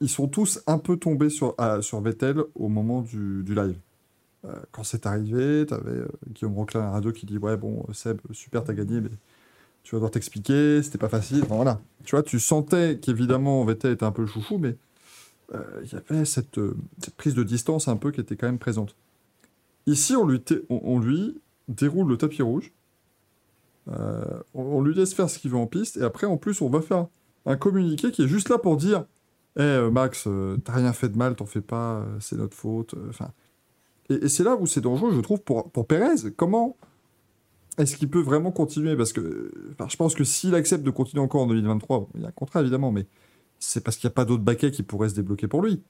ils 0.00 0.08
sont 0.08 0.26
tous 0.26 0.60
un 0.66 0.78
peu 0.78 0.96
tombés 0.96 1.30
sur, 1.30 1.54
sur 1.80 2.00
Vettel 2.00 2.42
au 2.56 2.66
moment 2.66 3.02
du, 3.02 3.44
live. 3.44 3.78
Euh, 4.44 4.56
quand 4.72 4.82
c'est 4.82 5.06
arrivé, 5.06 5.64
tu 5.64 5.74
avais 5.74 6.00
Guillaume 6.32 6.56
Roquelin 6.56 6.80
à 6.80 6.86
la 6.86 6.90
radio 6.90 7.12
qui 7.12 7.24
dit 7.24 7.38
Ouais, 7.38 7.56
bon, 7.56 7.86
Seb, 7.92 8.18
super, 8.32 8.64
t'as 8.64 8.74
gagné, 8.74 9.00
mais 9.00 9.10
tu 9.84 9.94
vas 9.94 9.98
devoir 9.98 10.10
t'expliquer, 10.10 10.82
c'était 10.82 10.98
pas 10.98 11.08
facile. 11.08 11.44
Voilà. 11.48 11.80
Tu 12.02 12.16
vois, 12.16 12.24
tu 12.24 12.40
sentais 12.40 12.98
qu'évidemment, 13.00 13.64
Vettel 13.64 13.92
était 13.92 14.02
un 14.02 14.10
peu 14.10 14.26
chouchou, 14.26 14.58
mais 14.58 14.70
euh, 14.70 14.74
il 15.52 15.92
y 15.92 15.96
avait 15.96 16.24
cette, 16.24 16.58
euh, 16.58 16.76
cette 17.00 17.14
prise 17.14 17.34
de 17.34 17.42
distance 17.42 17.88
un 17.88 17.96
peu 17.96 18.10
qui 18.10 18.20
était 18.20 18.36
quand 18.36 18.46
même 18.46 18.58
présente. 18.58 18.96
Ici, 19.86 20.16
on 20.16 20.26
lui, 20.26 20.42
on, 20.68 20.80
on 20.82 20.98
lui 20.98 21.40
déroule 21.68 22.08
le 22.08 22.16
tapis 22.16 22.42
rouge. 22.42 22.72
Euh, 23.88 24.24
on, 24.54 24.82
lui 24.82 24.94
laisse 24.94 25.14
faire 25.14 25.30
ce 25.30 25.38
qu'il 25.38 25.50
veut 25.50 25.56
en 25.58 25.66
piste. 25.66 25.96
Et 25.96 26.02
après, 26.02 26.26
en 26.26 26.36
plus, 26.36 26.60
on 26.60 26.68
va 26.68 26.80
faire 26.80 27.06
un 27.44 27.56
communiqué 27.56 28.10
qui 28.10 28.22
est 28.22 28.28
juste 28.28 28.48
là 28.48 28.58
pour 28.58 28.76
dire 28.76 29.04
Eh 29.56 29.62
euh, 29.62 29.90
Max, 29.90 30.24
euh, 30.26 30.56
t'as 30.64 30.72
rien 30.72 30.92
fait 30.92 31.08
de 31.08 31.16
mal, 31.16 31.36
t'en 31.36 31.46
fais 31.46 31.60
pas, 31.60 32.00
euh, 32.00 32.04
c'est 32.20 32.36
notre 32.36 32.56
faute. 32.56 32.94
euh, 32.94 33.10
Enfin, 33.10 33.30
et, 34.08 34.28
c'est 34.28 34.42
là 34.42 34.56
où 34.56 34.66
c'est 34.66 34.80
dangereux, 34.80 35.12
je 35.14 35.20
trouve, 35.20 35.40
pour, 35.40 35.70
pour 35.70 35.86
Pérez. 35.86 36.32
Comment 36.36 36.76
est-ce 37.78 37.96
qu'il 37.96 38.08
peut 38.10 38.20
vraiment 38.20 38.50
continuer? 38.50 38.96
Parce 38.96 39.12
que 39.12 39.20
euh, 39.20 39.52
je 39.88 39.96
pense 39.96 40.14
que 40.14 40.24
s'il 40.24 40.54
accepte 40.56 40.82
de 40.82 40.90
continuer 40.90 41.22
encore 41.22 41.42
en 41.42 41.46
2023, 41.46 42.00
bon, 42.00 42.08
il 42.16 42.22
y 42.22 42.24
a 42.24 42.28
un 42.28 42.32
contrat 42.32 42.60
évidemment, 42.62 42.90
mais 42.90 43.06
c'est 43.58 43.82
parce 43.82 43.96
qu'il 43.96 44.08
n'y 44.08 44.12
a 44.12 44.14
pas 44.14 44.24
d'autres 44.24 44.42
baquets 44.42 44.70
qui 44.70 44.82
pourraient 44.82 45.08
se 45.08 45.14
débloquer 45.14 45.48
pour 45.48 45.62
lui. 45.62 45.82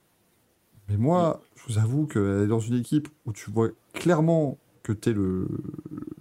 Mais 0.89 0.97
moi, 0.97 1.43
je 1.57 1.73
vous 1.73 1.79
avoue 1.79 2.07
est 2.15 2.47
dans 2.47 2.61
une 2.61 2.75
équipe 2.75 3.09
où 3.25 3.33
tu 3.33 3.51
vois 3.51 3.71
clairement 3.93 4.59
que 4.83 4.93
tu 4.93 5.11
es 5.11 5.13
le, 5.13 5.49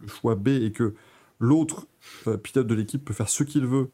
le 0.02 0.08
choix 0.08 0.36
B 0.36 0.48
et 0.48 0.72
que 0.72 0.96
l'autre 1.40 1.88
euh, 2.28 2.38
pilote 2.38 2.68
de 2.68 2.74
l'équipe 2.74 3.04
peut 3.04 3.14
faire 3.14 3.30
ce 3.30 3.44
qu'il 3.44 3.66
veut. 3.66 3.90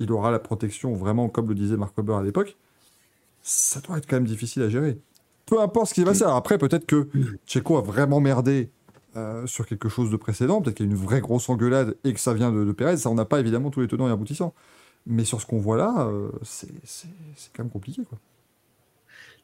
Il 0.00 0.12
aura 0.12 0.30
la 0.30 0.38
protection, 0.38 0.94
vraiment, 0.94 1.28
comme 1.28 1.48
le 1.48 1.54
disait 1.54 1.76
Mark 1.76 1.96
Webber 1.96 2.14
à 2.14 2.22
l'époque. 2.22 2.56
Ça 3.42 3.80
doit 3.80 3.98
être 3.98 4.06
quand 4.06 4.16
même 4.16 4.26
difficile 4.26 4.62
à 4.62 4.68
gérer. 4.68 4.98
Peu 5.46 5.60
importe 5.60 5.88
ce 5.88 5.94
qui 5.94 6.04
va 6.04 6.12
se 6.14 6.18
passer. 6.18 6.24
Alors 6.24 6.36
après, 6.36 6.58
peut-être 6.58 6.86
que 6.86 7.08
Checo 7.46 7.76
a 7.76 7.82
vraiment 7.82 8.20
merdé 8.20 8.70
euh, 9.16 9.46
sur 9.46 9.66
quelque 9.66 9.88
chose 9.88 10.10
de 10.10 10.16
précédent. 10.16 10.60
Peut-être 10.60 10.76
qu'il 10.76 10.86
y 10.86 10.88
a 10.88 10.92
une 10.92 10.98
vraie 10.98 11.20
grosse 11.20 11.48
engueulade 11.48 11.96
et 12.04 12.12
que 12.12 12.20
ça 12.20 12.34
vient 12.34 12.50
de, 12.50 12.64
de 12.64 12.72
Perez. 12.72 12.96
Ça, 12.96 13.10
on 13.10 13.14
n'a 13.14 13.24
pas 13.24 13.40
évidemment 13.40 13.70
tous 13.70 13.80
les 13.80 13.88
tenants 13.88 14.08
et 14.08 14.10
aboutissants. 14.10 14.54
Mais 15.06 15.24
sur 15.24 15.40
ce 15.40 15.46
qu'on 15.46 15.58
voit 15.58 15.76
là, 15.76 16.06
euh, 16.08 16.30
c'est 16.42 16.68
c'est- 16.84 17.08
c'est 17.36 17.52
quand 17.54 17.62
même 17.62 17.72
compliqué. 17.72 18.02
Quoi. 18.08 18.18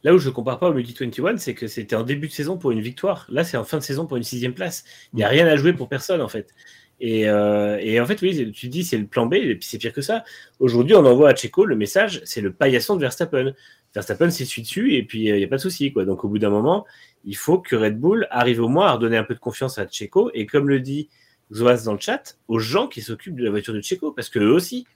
Là 0.03 0.15
où 0.15 0.19
je 0.19 0.31
compare 0.31 0.59
pas 0.59 0.71
au 0.71 0.73
Multi 0.73 0.95
21, 0.99 1.37
c'est 1.37 1.55
que 1.55 1.67
c'était 1.67 1.97
en 1.97 2.03
début 2.03 2.29
de 2.29 2.33
saison 2.33 2.57
pour 2.57 2.71
une 2.71 2.81
victoire. 2.81 3.27
Là, 3.29 3.45
c'est 3.45 3.59
en 3.59 3.65
fin 3.65 3.77
de 3.77 3.83
saison 3.83 4.07
pour 4.07 4.17
une 4.17 4.23
sixième 4.23 4.55
place. 4.55 4.85
Il 5.13 5.17
n'y 5.17 5.25
a 5.25 5.29
rien 5.29 5.47
à 5.47 5.57
jouer 5.57 5.75
pour 5.75 5.89
personne, 5.91 6.23
en 6.23 6.29
fait. 6.29 6.55
Et, 7.01 7.29
euh, 7.29 7.79
et 7.81 8.01
en 8.01 8.07
fait, 8.07 8.21
oui, 8.23 8.51
tu 8.53 8.69
dis 8.69 8.85
c'est 8.85 8.97
le 8.99 9.07
plan 9.07 9.27
B, 9.27 9.35
et 9.35 9.55
puis 9.57 9.67
c'est 9.69 9.79
pire 9.79 9.93
que 9.93 10.01
ça. 10.03 10.25
Aujourd'hui, 10.59 10.95
on 10.95 11.05
envoie 11.05 11.31
à 11.31 11.35
Checo 11.35 11.65
le 11.67 11.77
message, 11.77 12.23
c'est 12.25 12.41
le 12.41 12.53
paillasson 12.53 12.97
de 12.97 13.01
Verstappen. 13.01 13.53
Verstappen 13.95 14.31
s'essuie 14.31 14.63
dessus, 14.63 14.95
et 14.95 15.03
puis 15.03 15.25
il 15.25 15.35
n'y 15.35 15.45
a 15.45 15.49
pas 15.49 15.57
de 15.57 15.61
souci. 15.63 15.93
Quoi. 15.93 16.05
Donc 16.07 16.25
au 16.25 16.29
bout 16.29 16.39
d'un 16.39 16.51
moment, 16.51 16.87
il 17.25 17.37
faut 17.37 17.59
que 17.59 17.75
Red 17.77 17.99
Bull 17.99 18.27
arrive 18.31 18.63
au 18.63 18.69
moins 18.69 18.87
à 18.87 18.93
redonner 18.93 19.17
un 19.19 19.25
peu 19.25 19.35
de 19.35 19.41
confiance 19.41 19.79
à 19.79 19.87
Checo. 19.87 20.31
Et 20.35 20.47
comme 20.47 20.69
le 20.69 20.81
dit 20.81 21.09
Zoas 21.53 21.85
dans 21.85 21.93
le 21.95 21.99
chat, 22.01 22.39
aux 22.49 22.59
gens 22.59 22.87
qui 22.87 23.03
s'occupent 23.03 23.37
de 23.37 23.45
la 23.45 23.51
voiture 23.51 23.75
de 23.75 23.81
Checo, 23.83 24.13
parce 24.13 24.29
que 24.29 24.39
eux 24.39 24.53
aussi, 24.53 24.87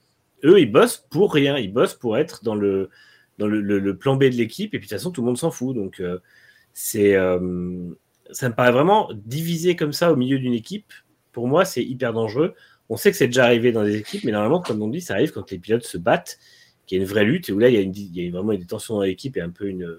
eux, 0.43 0.59
ils 0.59 0.71
bossent 0.71 1.05
pour 1.09 1.33
rien. 1.33 1.57
Ils 1.57 1.73
bossent 1.73 1.95
pour 1.95 2.17
être 2.17 2.43
dans 2.43 2.55
le, 2.55 2.89
plan 3.99 4.15
B 4.15 4.25
de 4.25 4.35
l'équipe, 4.35 4.73
et 4.73 4.79
puis 4.79 4.87
de 4.87 4.89
toute 4.89 4.97
façon, 4.97 5.11
tout 5.11 5.21
le 5.21 5.27
monde 5.27 5.37
s'en 5.37 5.51
fout. 5.51 5.75
Donc, 5.75 5.99
euh, 5.99 6.19
c'est, 6.73 7.15
euh, 7.15 7.89
ça 8.31 8.49
me 8.49 8.55
paraît 8.55 8.71
vraiment 8.71 9.09
divisé 9.13 9.75
comme 9.75 9.93
ça 9.93 10.11
au 10.11 10.15
milieu 10.15 10.39
d'une 10.39 10.53
équipe. 10.53 10.93
Pour 11.31 11.47
moi, 11.47 11.65
c'est 11.65 11.83
hyper 11.83 12.13
dangereux. 12.13 12.53
On 12.89 12.97
sait 12.97 13.11
que 13.11 13.17
c'est 13.17 13.27
déjà 13.27 13.45
arrivé 13.45 13.71
dans 13.71 13.83
des 13.83 13.97
équipes, 13.97 14.23
mais 14.23 14.31
normalement, 14.31 14.61
comme 14.61 14.81
on 14.81 14.87
dit, 14.87 15.01
ça 15.01 15.15
arrive 15.15 15.31
quand 15.31 15.49
les 15.51 15.57
pilotes 15.57 15.83
se 15.83 15.97
battent, 15.97 16.39
qu'il 16.85 16.97
y 16.97 17.01
a 17.01 17.03
une 17.03 17.09
vraie 17.09 17.25
lutte, 17.25 17.49
et 17.49 17.51
où 17.51 17.59
là, 17.59 17.69
il 17.69 18.15
y 18.15 18.27
a, 18.27 18.31
vraiment 18.31 18.51
une 18.51 18.65
tension 18.65 18.95
dans 18.95 19.01
l'équipe 19.01 19.35
et 19.37 19.41
un 19.41 19.49
peu 19.49 19.67
une, 19.67 19.97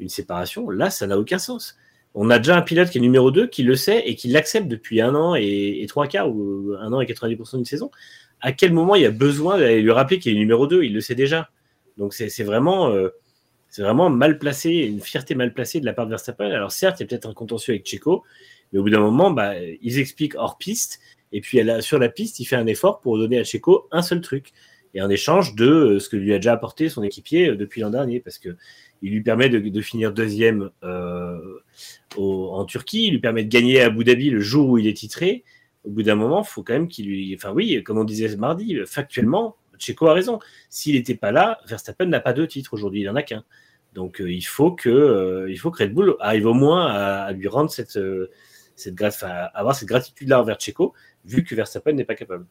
une 0.00 0.08
séparation. 0.08 0.68
Là, 0.70 0.90
ça 0.90 1.06
n'a 1.06 1.18
aucun 1.18 1.38
sens. 1.38 1.76
On 2.14 2.30
a 2.30 2.38
déjà 2.38 2.56
un 2.56 2.62
pilote 2.62 2.90
qui 2.90 2.98
est 2.98 3.00
numéro 3.00 3.30
2, 3.30 3.46
qui 3.48 3.62
le 3.62 3.76
sait 3.76 4.02
et 4.06 4.14
qui 4.14 4.28
l'accepte 4.28 4.68
depuis 4.68 5.00
un 5.00 5.14
an 5.14 5.34
et, 5.36 5.80
et 5.80 5.86
trois 5.86 6.06
quarts, 6.06 6.28
ou 6.28 6.74
un 6.78 6.92
an 6.92 7.00
et 7.00 7.06
90% 7.06 7.56
d'une 7.56 7.64
saison. 7.64 7.90
À 8.44 8.52
quel 8.52 8.74
moment 8.74 8.94
il 8.94 9.00
y 9.00 9.06
a 9.06 9.10
besoin 9.10 9.56
d'aller 9.56 9.80
lui 9.80 9.90
rappeler 9.90 10.18
qu'il 10.18 10.36
est 10.36 10.38
numéro 10.38 10.66
2 10.66 10.82
Il 10.82 10.92
le 10.92 11.00
sait 11.00 11.14
déjà. 11.14 11.48
Donc 11.96 12.12
c'est 12.12 12.42
vraiment, 12.42 12.90
euh, 12.90 13.08
vraiment 13.78 14.10
mal 14.10 14.38
placé, 14.38 14.70
une 14.70 15.00
fierté 15.00 15.34
mal 15.34 15.54
placée 15.54 15.80
de 15.80 15.86
la 15.86 15.94
part 15.94 16.04
de 16.04 16.10
Verstappen. 16.10 16.50
Alors 16.50 16.70
certes, 16.70 17.00
il 17.00 17.04
y 17.04 17.06
a 17.06 17.06
peut-être 17.06 17.26
un 17.26 17.32
contentieux 17.32 17.72
avec 17.72 17.86
Checo, 17.86 18.22
mais 18.70 18.78
au 18.78 18.82
bout 18.82 18.90
d'un 18.90 19.00
moment, 19.00 19.30
bah, 19.30 19.54
ils 19.58 19.98
expliquent 19.98 20.34
hors 20.34 20.58
piste, 20.58 21.00
et 21.32 21.40
puis 21.40 21.58
sur 21.80 21.98
la 21.98 22.10
piste, 22.10 22.38
il 22.38 22.44
fait 22.44 22.56
un 22.56 22.66
effort 22.66 23.00
pour 23.00 23.16
donner 23.16 23.38
à 23.38 23.44
Checo 23.44 23.88
un 23.90 24.02
seul 24.02 24.20
truc, 24.20 24.52
et 24.92 25.00
en 25.00 25.08
échange 25.08 25.54
de 25.54 25.66
euh, 25.66 25.98
ce 25.98 26.10
que 26.10 26.18
lui 26.18 26.34
a 26.34 26.36
déjà 26.36 26.52
apporté 26.52 26.90
son 26.90 27.02
équipier 27.02 27.48
euh, 27.48 27.56
depuis 27.56 27.80
l'an 27.80 27.88
dernier, 27.88 28.20
parce 28.20 28.36
que 28.36 28.50
il 29.00 29.10
lui 29.12 29.22
permet 29.22 29.48
de, 29.48 29.80
finir 29.80 30.12
deuxième 30.12 30.70
en 32.16 32.64
Turquie, 32.66 33.06
il 33.06 33.12
lui 33.12 33.20
permet 33.20 33.44
de 33.44 33.48
gagner 33.48 33.80
à 33.80 33.86
Abu 33.86 34.04
Dhabi 34.04 34.28
le 34.28 34.40
jour 34.40 34.68
où 34.68 34.76
il 34.78 34.86
est 34.86 34.96
titré. 34.96 35.44
Au 35.84 35.90
bout 35.90 36.02
d'un 36.02 36.14
moment, 36.14 36.42
il 36.42 36.46
faut 36.48 36.62
quand 36.62 36.72
même 36.72 36.88
qu'il 36.88 37.06
lui. 37.06 37.34
Enfin, 37.36 37.52
oui, 37.52 37.82
comme 37.82 37.98
on 37.98 38.04
disait 38.04 38.34
mardi, 38.36 38.78
factuellement, 38.86 39.56
Checo 39.78 40.06
a 40.06 40.14
raison. 40.14 40.38
S'il 40.70 40.94
n'était 40.94 41.14
pas 41.14 41.30
là, 41.32 41.58
Verstappen 41.66 42.06
n'a 42.06 42.20
pas 42.20 42.32
deux 42.32 42.46
titres 42.46 42.72
aujourd'hui, 42.74 43.02
il 43.02 43.06
n'en 43.06 43.16
a 43.16 43.22
qu'un. 43.22 43.44
Donc, 43.92 44.20
euh, 44.20 44.32
il, 44.32 44.42
faut 44.42 44.72
que, 44.72 44.88
euh, 44.88 45.50
il 45.50 45.56
faut 45.58 45.70
que 45.70 45.82
Red 45.82 45.92
Bull 45.94 46.16
arrive 46.20 46.46
au 46.46 46.54
moins 46.54 46.86
à, 46.86 47.24
à 47.24 47.32
lui 47.32 47.46
rendre 47.48 47.70
cette, 47.70 47.96
euh, 47.96 48.30
cette 48.76 49.00
à 49.22 49.44
avoir 49.46 49.76
cette 49.76 49.88
gratitude-là 49.88 50.40
envers 50.40 50.58
Checo, 50.58 50.94
vu 51.24 51.44
que 51.44 51.54
Verstappen 51.54 51.92
n'est 51.92 52.04
pas 52.04 52.14
capable. 52.16 52.46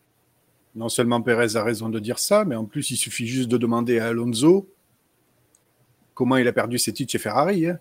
Non 0.76 0.90
seulement 0.90 1.22
Pérez 1.22 1.56
a 1.56 1.64
raison 1.64 1.90
de 1.90 2.00
dire 2.00 2.18
ça, 2.20 2.46
mais 2.46 2.56
en 2.56 2.66
plus, 2.66 2.92
il 2.92 2.98
suffit 2.98 3.28
juste 3.28 3.50
de 3.50 3.58
demander 3.58 4.00
à 4.00 4.08
Alonso 4.08 4.70
comment 6.14 6.38
il 6.38 6.48
a 6.48 6.54
perdu 6.54 6.78
ses 6.78 6.94
titres 6.94 7.12
chez 7.12 7.20
Ferrari. 7.20 7.68
hein. 7.68 7.80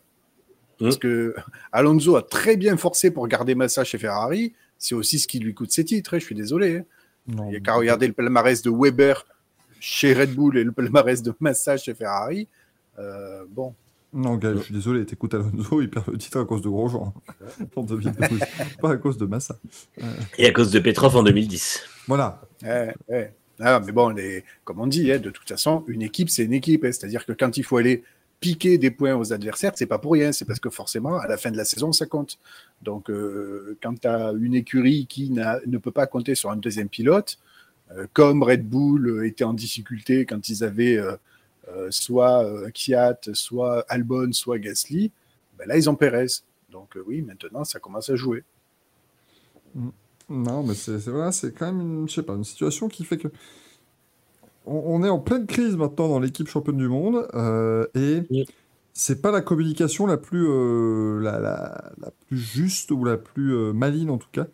Parce 0.78 0.96
Mm. 0.96 1.00
que 1.00 1.34
Alonso 1.70 2.16
a 2.16 2.22
très 2.22 2.56
bien 2.56 2.76
forcé 2.76 3.10
pour 3.12 3.28
garder 3.28 3.54
Massa 3.54 3.84
chez 3.84 3.98
Ferrari. 3.98 4.54
C'est 4.84 4.96
aussi 4.96 5.20
ce 5.20 5.28
qui 5.28 5.38
lui 5.38 5.54
coûte 5.54 5.70
ses 5.70 5.84
titres. 5.84 6.14
hein, 6.14 6.18
Je 6.18 6.24
suis 6.24 6.34
désolé. 6.34 6.78
hein. 6.78 6.84
Non, 7.28 7.46
Il 7.46 7.50
n'y 7.50 7.56
a 7.56 7.60
qu'à 7.60 7.74
regarder 7.74 8.08
le 8.08 8.12
palmarès 8.14 8.62
de 8.62 8.70
Weber 8.70 9.24
chez 9.78 10.12
Red 10.12 10.34
Bull 10.34 10.58
et 10.58 10.64
le 10.64 10.72
palmarès 10.72 11.22
de 11.22 11.32
Massa 11.38 11.76
chez 11.76 11.94
Ferrari. 11.94 12.48
Euh, 12.98 13.44
bon, 13.48 13.74
Non, 14.12 14.34
Gaël, 14.36 14.56
je 14.58 14.62
suis 14.64 14.74
désolé, 14.74 15.06
t'écoutes 15.06 15.34
Alonso, 15.34 15.80
il 15.80 15.88
perd 15.88 16.08
le 16.10 16.18
titre 16.18 16.40
à 16.40 16.44
cause 16.44 16.62
de 16.62 16.68
Grosjean. 16.68 17.14
en 17.76 17.82
2012, 17.84 18.40
pas 18.80 18.90
à 18.90 18.96
cause 18.96 19.16
de 19.18 19.26
Massa. 19.26 19.56
Et 20.36 20.46
à 20.46 20.52
cause 20.52 20.72
de 20.72 20.80
Petrov 20.80 21.14
en 21.16 21.22
2010. 21.22 21.80
Voilà. 22.08 22.40
Ouais. 22.64 23.32
Ah, 23.60 23.78
mais 23.86 23.92
bon, 23.92 24.08
les, 24.08 24.42
comme 24.64 24.80
on 24.80 24.88
dit, 24.88 25.12
hein, 25.12 25.20
de 25.20 25.30
toute 25.30 25.48
façon, 25.48 25.84
une 25.86 26.02
équipe, 26.02 26.28
c'est 26.28 26.42
une 26.44 26.54
équipe. 26.54 26.84
hein. 26.84 26.90
C'est-à-dire 26.90 27.24
que 27.24 27.32
quand 27.32 27.56
il 27.56 27.62
faut 27.62 27.76
aller 27.76 28.02
piquer 28.42 28.76
des 28.76 28.90
points 28.90 29.14
aux 29.14 29.32
adversaires, 29.32 29.72
c'est 29.76 29.86
pas 29.86 29.98
pour 29.98 30.12
rien, 30.12 30.32
c'est 30.32 30.44
parce 30.44 30.58
que 30.58 30.68
forcément, 30.68 31.16
à 31.16 31.28
la 31.28 31.36
fin 31.36 31.52
de 31.52 31.56
la 31.56 31.64
saison, 31.64 31.92
ça 31.92 32.06
compte. 32.06 32.38
Donc, 32.82 33.08
euh, 33.08 33.78
quand 33.80 34.00
tu 34.00 34.08
as 34.08 34.32
une 34.32 34.54
écurie 34.54 35.06
qui 35.06 35.30
ne 35.30 35.78
peut 35.78 35.92
pas 35.92 36.08
compter 36.08 36.34
sur 36.34 36.50
un 36.50 36.56
deuxième 36.56 36.88
pilote, 36.88 37.38
euh, 37.92 38.06
comme 38.12 38.42
Red 38.42 38.68
Bull 38.68 39.24
était 39.24 39.44
en 39.44 39.54
difficulté 39.54 40.26
quand 40.26 40.48
ils 40.48 40.64
avaient 40.64 40.98
euh, 40.98 41.16
soit 41.90 42.44
Kiat, 42.74 43.20
soit 43.32 43.86
Albon, 43.88 44.32
soit 44.32 44.58
Gasly, 44.58 45.12
ben 45.56 45.68
là, 45.68 45.76
ils 45.76 45.88
ont 45.88 45.94
Perez. 45.94 46.42
Donc, 46.70 46.98
oui, 47.06 47.22
maintenant, 47.22 47.62
ça 47.62 47.78
commence 47.78 48.10
à 48.10 48.16
jouer. 48.16 48.42
Non, 50.28 50.64
mais 50.64 50.74
c'est 50.74 50.98
c'est 50.98 51.54
quand 51.54 51.72
même 51.72 52.06
une 52.08 52.44
situation 52.44 52.88
qui 52.88 53.04
fait 53.04 53.18
que. 53.18 53.28
On, 54.66 54.82
on 54.86 55.04
est 55.04 55.08
en 55.08 55.18
pleine 55.18 55.46
crise 55.46 55.76
maintenant 55.76 56.08
dans 56.08 56.20
l'équipe 56.20 56.48
championne 56.48 56.76
du 56.78 56.88
monde 56.88 57.26
euh, 57.34 57.86
et 57.94 58.22
Oui. 58.30 58.44
c'est 58.92 59.20
pas 59.22 59.30
la 59.32 59.40
communication 59.40 60.06
la 60.06 60.16
plus, 60.18 60.46
euh, 60.48 61.20
la, 61.20 61.38
la, 61.40 61.92
la 62.00 62.10
plus 62.28 62.38
juste 62.38 62.90
ou 62.90 63.04
la 63.04 63.16
plus 63.16 63.54
euh, 63.54 63.72
maligne 63.72 64.10
en 64.10 64.18
tout 64.18 64.28
cas, 64.32 64.46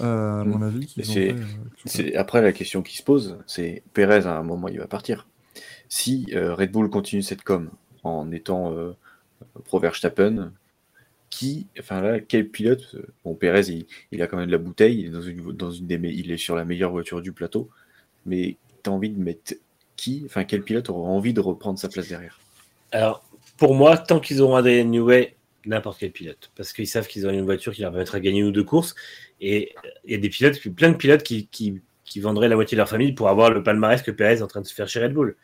euh, 0.00 0.40
à 0.40 0.44
mon 0.44 0.62
avis. 0.62 0.86
fait, 1.02 1.32
euh, 1.32 1.36
tout 1.78 1.88
Après, 2.16 2.42
la 2.42 2.52
question 2.52 2.82
qui 2.82 2.96
se 2.96 3.02
pose, 3.02 3.38
c'est 3.46 3.82
Pérez, 3.92 4.26
à 4.26 4.36
un 4.38 4.42
moment, 4.42 4.68
il 4.68 4.78
va 4.78 4.86
partir. 4.86 5.26
Si 5.88 6.26
euh, 6.34 6.54
Red 6.54 6.70
Bull 6.72 6.88
continue 6.90 7.22
cette 7.22 7.42
com 7.42 7.70
en 8.04 8.30
étant 8.30 8.72
euh, 8.72 8.92
pro 9.64 9.80
Verstappen, 9.80 10.52
qui, 11.30 11.66
enfin 11.78 12.00
là, 12.00 12.20
quel 12.20 12.48
pilote 12.48 12.96
Bon, 13.24 13.34
Pérez, 13.34 13.68
il, 13.68 13.86
il 14.12 14.22
a 14.22 14.26
quand 14.26 14.36
même 14.36 14.46
de 14.46 14.52
la 14.52 14.58
bouteille, 14.58 15.00
il 15.00 15.06
est, 15.06 15.10
dans 15.10 15.20
une, 15.22 15.52
dans 15.52 15.70
une 15.70 15.86
des, 15.86 15.96
il 15.96 16.30
est 16.30 16.36
sur 16.36 16.56
la 16.56 16.64
meilleure 16.64 16.90
voiture 16.92 17.22
du 17.22 17.32
plateau, 17.32 17.70
mais 18.26 18.56
t'as 18.82 18.90
envie 18.90 19.10
de 19.10 19.18
mettre 19.18 19.54
qui 19.96 20.22
Enfin, 20.24 20.44
quel 20.44 20.62
pilote 20.62 20.88
aura 20.88 21.08
envie 21.10 21.32
de 21.34 21.40
reprendre 21.40 21.78
sa 21.78 21.88
place 21.88 22.08
derrière? 22.08 22.38
Alors, 22.92 23.22
pour 23.56 23.74
moi, 23.74 23.98
tant 23.98 24.20
qu'ils 24.20 24.40
auront 24.40 24.56
Adrien 24.56 24.84
Newey, 24.84 25.36
n'importe 25.66 25.98
quel 26.00 26.10
pilote. 26.10 26.50
Parce 26.56 26.72
qu'ils 26.72 26.86
savent 26.86 27.06
qu'ils 27.06 27.26
ont 27.26 27.30
une 27.30 27.44
voiture 27.44 27.72
qui 27.72 27.82
leur 27.82 27.90
permettra 27.90 28.18
de 28.18 28.24
gagner 28.24 28.40
une 28.40 28.46
ou 28.46 28.52
deux 28.52 28.64
courses. 28.64 28.94
Et 29.40 29.74
il 30.04 30.12
y 30.12 30.14
a 30.14 30.18
des 30.18 30.28
pilotes, 30.28 30.58
plein 30.74 30.90
de 30.90 30.96
pilotes 30.96 31.22
qui, 31.22 31.80
vendraient 32.16 32.48
la 32.48 32.56
moitié 32.56 32.76
de 32.76 32.78
leur 32.78 32.88
famille 32.88 33.12
pour 33.12 33.28
avoir 33.28 33.50
le 33.50 33.62
palmarès 33.62 34.02
que 34.02 34.10
Perez 34.10 34.34
est 34.34 34.42
en 34.42 34.46
train 34.46 34.60
de 34.60 34.66
se 34.66 34.74
faire 34.74 34.88
chez 34.88 35.00
Red 35.00 35.12
Bull. 35.12 35.36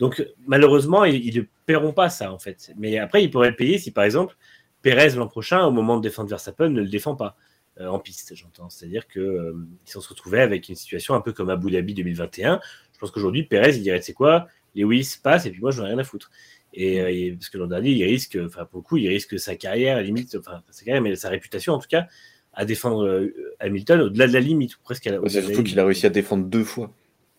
Donc, 0.00 0.24
malheureusement, 0.46 1.04
ils 1.04 1.24
ils 1.26 1.36
ne 1.36 1.44
paieront 1.66 1.92
pas 1.92 2.08
ça, 2.08 2.32
en 2.32 2.38
fait. 2.38 2.72
Mais 2.78 2.98
après, 2.98 3.22
ils 3.22 3.30
pourraient 3.30 3.50
le 3.50 3.56
payer 3.56 3.78
si, 3.78 3.90
par 3.90 4.04
exemple, 4.04 4.36
Perez, 4.82 5.10
l'an 5.10 5.26
prochain, 5.26 5.64
au 5.64 5.70
moment 5.70 5.96
de 5.96 6.02
défendre 6.02 6.30
Verstappen, 6.30 6.68
ne 6.70 6.80
le 6.80 6.88
défend 6.88 7.16
pas. 7.16 7.36
Euh, 7.80 7.86
en 7.86 7.98
piste, 8.00 8.34
j'entends. 8.34 8.68
C'est-à-dire 8.70 9.06
qu'ils 9.06 9.54
s'en 9.84 10.00
se 10.00 10.08
retrouvaient 10.08 10.40
avec 10.40 10.68
une 10.68 10.74
situation 10.74 11.14
un 11.14 11.20
peu 11.20 11.32
comme 11.32 11.48
Abu 11.50 11.70
Dhabi 11.70 11.94
2021. 11.94 12.60
Je 12.92 12.98
pense 12.98 13.10
qu'aujourd'hui, 13.12 13.44
Perez, 13.44 13.76
il 13.76 13.82
dirait, 13.82 14.00
c'est 14.02 14.12
quoi 14.14 14.48
Lewis 14.74 15.16
passe 15.22 15.46
et 15.46 15.50
puis 15.50 15.60
moi, 15.60 15.70
je 15.70 15.80
n'en 15.80 15.86
ai 15.86 15.90
rien 15.90 15.98
à 15.98 16.04
foutre. 16.04 16.30
Et, 16.74 17.00
euh, 17.00 17.08
et- 17.10 17.32
parce 17.32 17.48
que 17.50 17.56
l'an 17.58 17.66
dernier, 17.68 17.90
il 17.90 18.04
risque, 18.04 18.36
enfin 18.44 18.64
pour 18.64 18.80
le 18.80 18.82
coup, 18.84 18.96
il 18.96 19.08
risque 19.08 19.38
sa 19.38 19.54
carrière, 19.56 20.00
limite, 20.02 20.36
enfin 20.38 20.62
sa 20.70 20.84
carrière, 20.84 21.02
mais 21.02 21.14
sa 21.16 21.28
réputation 21.30 21.72
en 21.72 21.78
tout 21.78 21.88
cas, 21.88 22.06
à 22.52 22.64
défendre 22.64 23.06
euh, 23.06 23.32
Hamilton 23.60 24.00
au-delà 24.02 24.26
de 24.26 24.32
la 24.32 24.40
limite, 24.40 24.74
ou 24.76 24.80
presque 24.82 25.06
à 25.06 25.12
la 25.12 25.20
Ouais, 25.20 25.28
C'est 25.28 25.42
surtout 25.42 25.62
qu'il 25.62 25.78
a 25.78 25.84
réussi 25.84 26.04
à 26.06 26.10
défendre 26.10 26.44
deux 26.46 26.64
fois. 26.64 26.92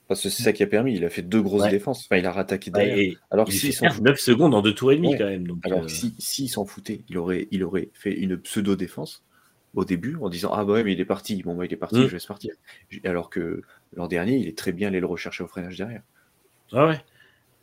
Parce 0.08 0.24
que 0.24 0.30
c'est 0.30 0.42
ça 0.42 0.54
qui 0.54 0.64
a 0.64 0.68
permis, 0.68 0.96
il 0.96 1.06
a 1.06 1.10
fait 1.12 1.22
deux 1.22 1.42
grosses 1.42 1.64
Ouais. 1.64 1.70
défenses. 1.70 2.06
Enfin, 2.06 2.18
il 2.18 2.26
a 2.26 2.32
rattaqué 2.32 2.72
derrière. 2.72 3.16
Alors 3.30 3.48
il 3.48 3.54
s'il 3.54 3.74
s'en 3.74 3.82
faire 3.92 4.02
9 4.02 4.20
secondes 4.20 4.56
en 4.56 4.62
deux 4.64 4.74
tours 4.74 4.92
et 4.92 4.96
demi 4.96 5.10
Ouais. 5.10 5.18
quand 5.20 5.26
même. 5.26 5.46
Donc, 5.46 5.60
Alors 5.64 5.82
euh, 5.82 5.86
que 5.86 5.92
si, 5.92 6.16
s'il 6.18 6.50
s'en 6.50 6.66
foutait, 6.66 7.02
il 7.10 7.18
aurait, 7.20 7.48
il 7.52 7.64
aurait 7.64 7.90
fait 7.94 8.14
une 8.14 8.36
pseudo-défense 8.38 9.24
au 9.76 9.86
début 9.86 10.18
en 10.22 10.30
disant 10.30 10.52
Ah 10.54 10.66
bah 10.66 10.74
ouais, 10.74 10.84
mais 10.84 10.94
il 10.94 11.00
est 11.00 11.06
parti. 11.06 11.42
Bon, 11.44 11.56
bah 11.56 11.66
il 11.66 11.74
est 11.74 11.78
parti, 11.78 12.00
Mm. 12.00 12.08
je 12.08 12.14
laisse 12.14 12.26
partir. 12.26 12.54
Alors 13.06 13.30
que 13.30 13.62
l'an 13.96 14.08
dernier, 14.08 14.38
il 14.38 14.48
est 14.48 14.58
très 14.58 14.72
bien 14.72 14.88
allé 14.90 15.00
le 15.00 15.06
rechercher 15.06 15.44
au 15.44 15.48
freinage 15.48 15.78
derrière. 15.78 16.02
Ah 16.72 16.88
ouais. 16.88 17.00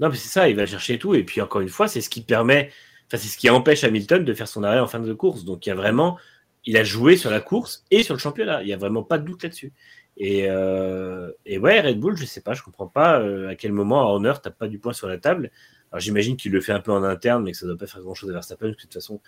Non, 0.00 0.08
mais 0.10 0.16
c'est 0.16 0.28
ça, 0.28 0.48
il 0.48 0.56
va 0.56 0.66
chercher 0.66 0.98
tout. 0.98 1.14
Et 1.14 1.24
puis, 1.24 1.40
encore 1.40 1.60
une 1.62 1.68
fois, 1.68 1.88
c'est 1.88 2.00
ce 2.00 2.10
qui 2.10 2.20
permet, 2.20 2.70
enfin, 3.06 3.16
c'est 3.16 3.28
ce 3.28 3.38
qui 3.38 3.48
empêche 3.48 3.82
Hamilton 3.84 4.24
de 4.24 4.34
faire 4.34 4.48
son 4.48 4.62
arrêt 4.62 4.80
en 4.80 4.86
fin 4.86 5.00
de 5.00 5.12
course. 5.14 5.44
Donc, 5.44 5.64
il 5.66 5.70
y 5.70 5.72
a 5.72 5.74
vraiment, 5.74 6.18
il 6.64 6.76
a 6.76 6.84
joué 6.84 7.16
sur 7.16 7.30
la 7.30 7.40
course 7.40 7.84
et 7.90 8.02
sur 8.02 8.14
le 8.14 8.18
championnat. 8.20 8.62
Il 8.62 8.66
n'y 8.66 8.72
a 8.74 8.76
vraiment 8.76 9.02
pas 9.02 9.18
de 9.18 9.24
doute 9.24 9.42
là-dessus. 9.42 9.72
Et, 10.18 10.46
euh, 10.50 11.30
et 11.44 11.58
ouais, 11.58 11.80
Red 11.80 11.98
Bull, 12.00 12.16
je 12.16 12.24
sais 12.24 12.40
pas, 12.40 12.52
je 12.54 12.62
comprends 12.62 12.86
pas 12.88 13.20
euh, 13.20 13.48
à 13.48 13.54
quel 13.54 13.72
moment 13.72 14.00
à 14.00 14.04
Horner 14.04 14.32
tape 14.42 14.58
pas 14.58 14.68
du 14.68 14.78
poing 14.78 14.92
sur 14.92 15.08
la 15.08 15.18
table. 15.18 15.50
Alors, 15.92 16.00
j'imagine 16.00 16.36
qu'il 16.36 16.52
le 16.52 16.60
fait 16.60 16.72
un 16.72 16.80
peu 16.80 16.90
en 16.92 17.02
interne, 17.02 17.44
mais 17.44 17.52
que 17.52 17.58
ça 17.58 17.66
doit 17.66 17.76
pas 17.76 17.86
faire 17.86 18.00
grand-chose 18.02 18.28
à 18.30 18.32
Verstappen, 18.34 18.66
parce 18.68 18.76
que 18.76 18.82
de 18.82 18.86
toute 18.86 18.94
façon, 18.94 19.20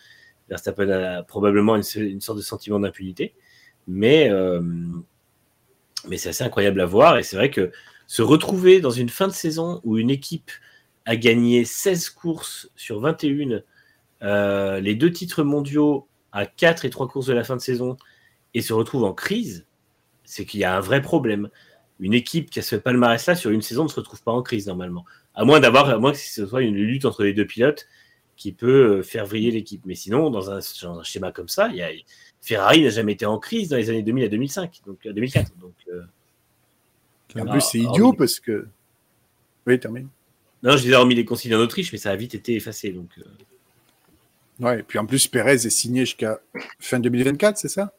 Verstappen 0.48 0.88
a 0.90 1.22
probablement 1.22 1.76
une, 1.76 1.82
sorte 2.20 2.38
de 2.38 2.42
sentiment 2.42 2.80
d'impunité. 2.80 3.34
Mais, 3.86 4.30
euh, 4.30 4.60
mais 6.08 6.16
c'est 6.16 6.30
assez 6.30 6.44
incroyable 6.44 6.80
à 6.80 6.86
voir. 6.86 7.18
Et 7.18 7.22
c'est 7.22 7.36
vrai 7.36 7.50
que 7.50 7.70
se 8.06 8.22
retrouver 8.22 8.80
dans 8.80 8.90
une 8.90 9.08
fin 9.08 9.28
de 9.28 9.32
saison 9.32 9.80
où 9.84 9.98
une 9.98 10.10
équipe 10.10 10.50
a 11.04 11.16
gagné 11.16 11.64
16 11.64 12.10
courses 12.10 12.70
sur 12.76 13.00
21, 13.00 13.60
euh, 14.22 14.80
les 14.80 14.94
deux 14.94 15.10
titres 15.10 15.42
mondiaux 15.42 16.08
à 16.32 16.46
4 16.46 16.84
et 16.84 16.90
3 16.90 17.08
courses 17.08 17.26
de 17.26 17.32
la 17.32 17.44
fin 17.44 17.56
de 17.56 17.60
saison, 17.60 17.96
et 18.54 18.60
se 18.62 18.72
retrouve 18.72 19.04
en 19.04 19.12
crise, 19.12 19.66
c'est 20.24 20.44
qu'il 20.44 20.60
y 20.60 20.64
a 20.64 20.76
un 20.76 20.80
vrai 20.80 21.00
problème. 21.00 21.48
Une 22.00 22.14
équipe 22.14 22.50
qui 22.50 22.58
a 22.58 22.62
ce 22.62 22.76
palmarès-là 22.76 23.34
sur 23.34 23.50
une 23.50 23.62
saison 23.62 23.84
ne 23.84 23.88
se 23.88 23.96
retrouve 23.96 24.22
pas 24.22 24.32
en 24.32 24.42
crise 24.42 24.66
normalement. 24.66 25.04
À 25.34 25.44
moins 25.44 25.60
d'avoir, 25.60 25.88
à 25.88 25.98
moins 25.98 26.12
que 26.12 26.18
ce 26.18 26.46
soit 26.46 26.62
une 26.62 26.76
lutte 26.76 27.04
entre 27.04 27.24
les 27.24 27.32
deux 27.32 27.46
pilotes 27.46 27.86
qui 28.39 28.52
peut 28.52 28.98
euh, 28.98 29.02
faire 29.02 29.27
vriller 29.27 29.51
l'équipe. 29.51 29.82
Mais 29.85 29.94
sinon, 29.94 30.31
dans 30.31 30.51
un, 30.51 30.60
dans 30.82 31.01
un 31.01 31.02
schéma 31.02 31.32
comme 31.32 31.48
ça, 31.48 31.69
il 31.69 31.77
y 31.77 31.82
a, 31.82 31.90
Ferrari 32.40 32.82
n'a 32.82 32.90
jamais 32.90 33.12
été 33.12 33.27
en 33.27 33.39
crise 33.39 33.69
dans 33.69 33.77
les 33.77 33.90
années 33.90 34.02
2000 34.02 34.24
à 34.24 34.28
2005, 34.28 34.81
donc 34.86 35.05
à 35.05 35.12
2004. 35.12 35.52
Donc, 35.59 35.74
euh, 35.93 36.02
en 37.36 37.47
Ah, 37.47 37.51
plus, 37.51 37.60
c'est 37.60 37.81
idiot 37.81 38.12
parce 38.15 38.40
que. 38.40 38.66
Oui, 39.66 39.78
termine. 39.78 40.09
non, 40.62 40.77
je 40.77 40.82
disais 40.82 40.94
hormis 40.94 41.15
les 41.15 41.24
consignes 41.27 41.55
en 41.56 41.60
Autriche, 41.60 41.93
mais 41.93 41.98
ça 41.98 42.10
a 42.10 42.16
vite 42.16 42.35
été 42.35 42.55
effacé. 42.55 42.90
Donc, 42.93 43.10
euh, 43.19 43.24
Ouais, 44.60 44.81
et 44.81 44.82
puis 44.82 44.98
en 44.98 45.06
plus, 45.06 45.28
Perez 45.28 45.52
est 45.52 45.70
signé 45.70 46.01
jusqu'à 46.01 46.40
fin 46.81 46.98
2024, 46.98 47.59
c'est 47.59 47.69
ça? 47.69 47.93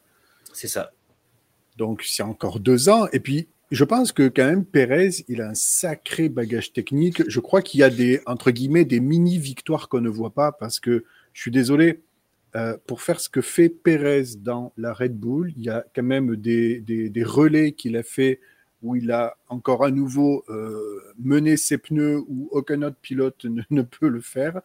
C'est 0.52 0.68
ça. 0.68 0.92
Donc, 1.78 2.04
c'est 2.04 2.24
encore 2.24 2.60
deux 2.60 2.90
ans. 2.90 3.08
Et 3.14 3.22
puis, 3.22 3.48
je 3.72 3.84
pense 3.84 4.12
que 4.12 4.28
quand 4.28 4.46
même, 4.46 4.66
Perez, 4.66 5.24
il 5.28 5.42
a 5.42 5.50
un 5.50 5.54
sacré 5.54 6.30
bagage 6.30 6.74
technique. 6.74 7.22
Je 7.30 7.40
crois 7.40 7.62
qu'il 7.62 7.82
y 7.82 7.84
a 7.84 7.90
des, 7.90 8.22
entre 8.26 8.52
guillemets, 8.52 8.86
des 8.86 9.00
mini-victoires 9.00 9.90
qu'on 9.90 10.02
ne 10.02 10.10
voit 10.10 10.34
pas 10.34 10.52
parce 10.52 10.80
que, 10.80 11.06
je 11.34 11.42
suis 11.42 11.52
désolé, 11.52 12.02
euh, 12.56 12.76
pour 12.88 13.02
faire 13.02 13.20
ce 13.20 13.30
que 13.30 13.42
fait 13.42 13.70
Perez 13.70 14.36
dans 14.40 14.74
la 14.78 14.94
Red 14.94 15.16
Bull, 15.16 15.54
il 15.56 15.64
y 15.64 15.70
a 15.70 15.86
quand 15.96 16.04
même 16.04 16.36
des, 16.36 16.80
des, 16.82 17.10
des 17.10 17.24
relais 17.24 17.74
qu'il 17.74 17.96
a 17.96 18.04
fait 18.04 18.40
où 18.82 18.96
il 18.96 19.12
a 19.12 19.38
encore 19.50 19.84
à 19.84 19.92
nouveau 19.92 20.44
euh, 20.50 21.14
mené 21.20 21.58
ses 21.58 21.78
pneus 21.78 22.24
où 22.28 22.48
aucun 22.52 22.82
autre 22.82 22.98
pilote 23.02 23.46
ne, 23.46 23.62
ne 23.70 23.82
peut 23.82 24.08
le 24.08 24.22
faire. 24.22 24.62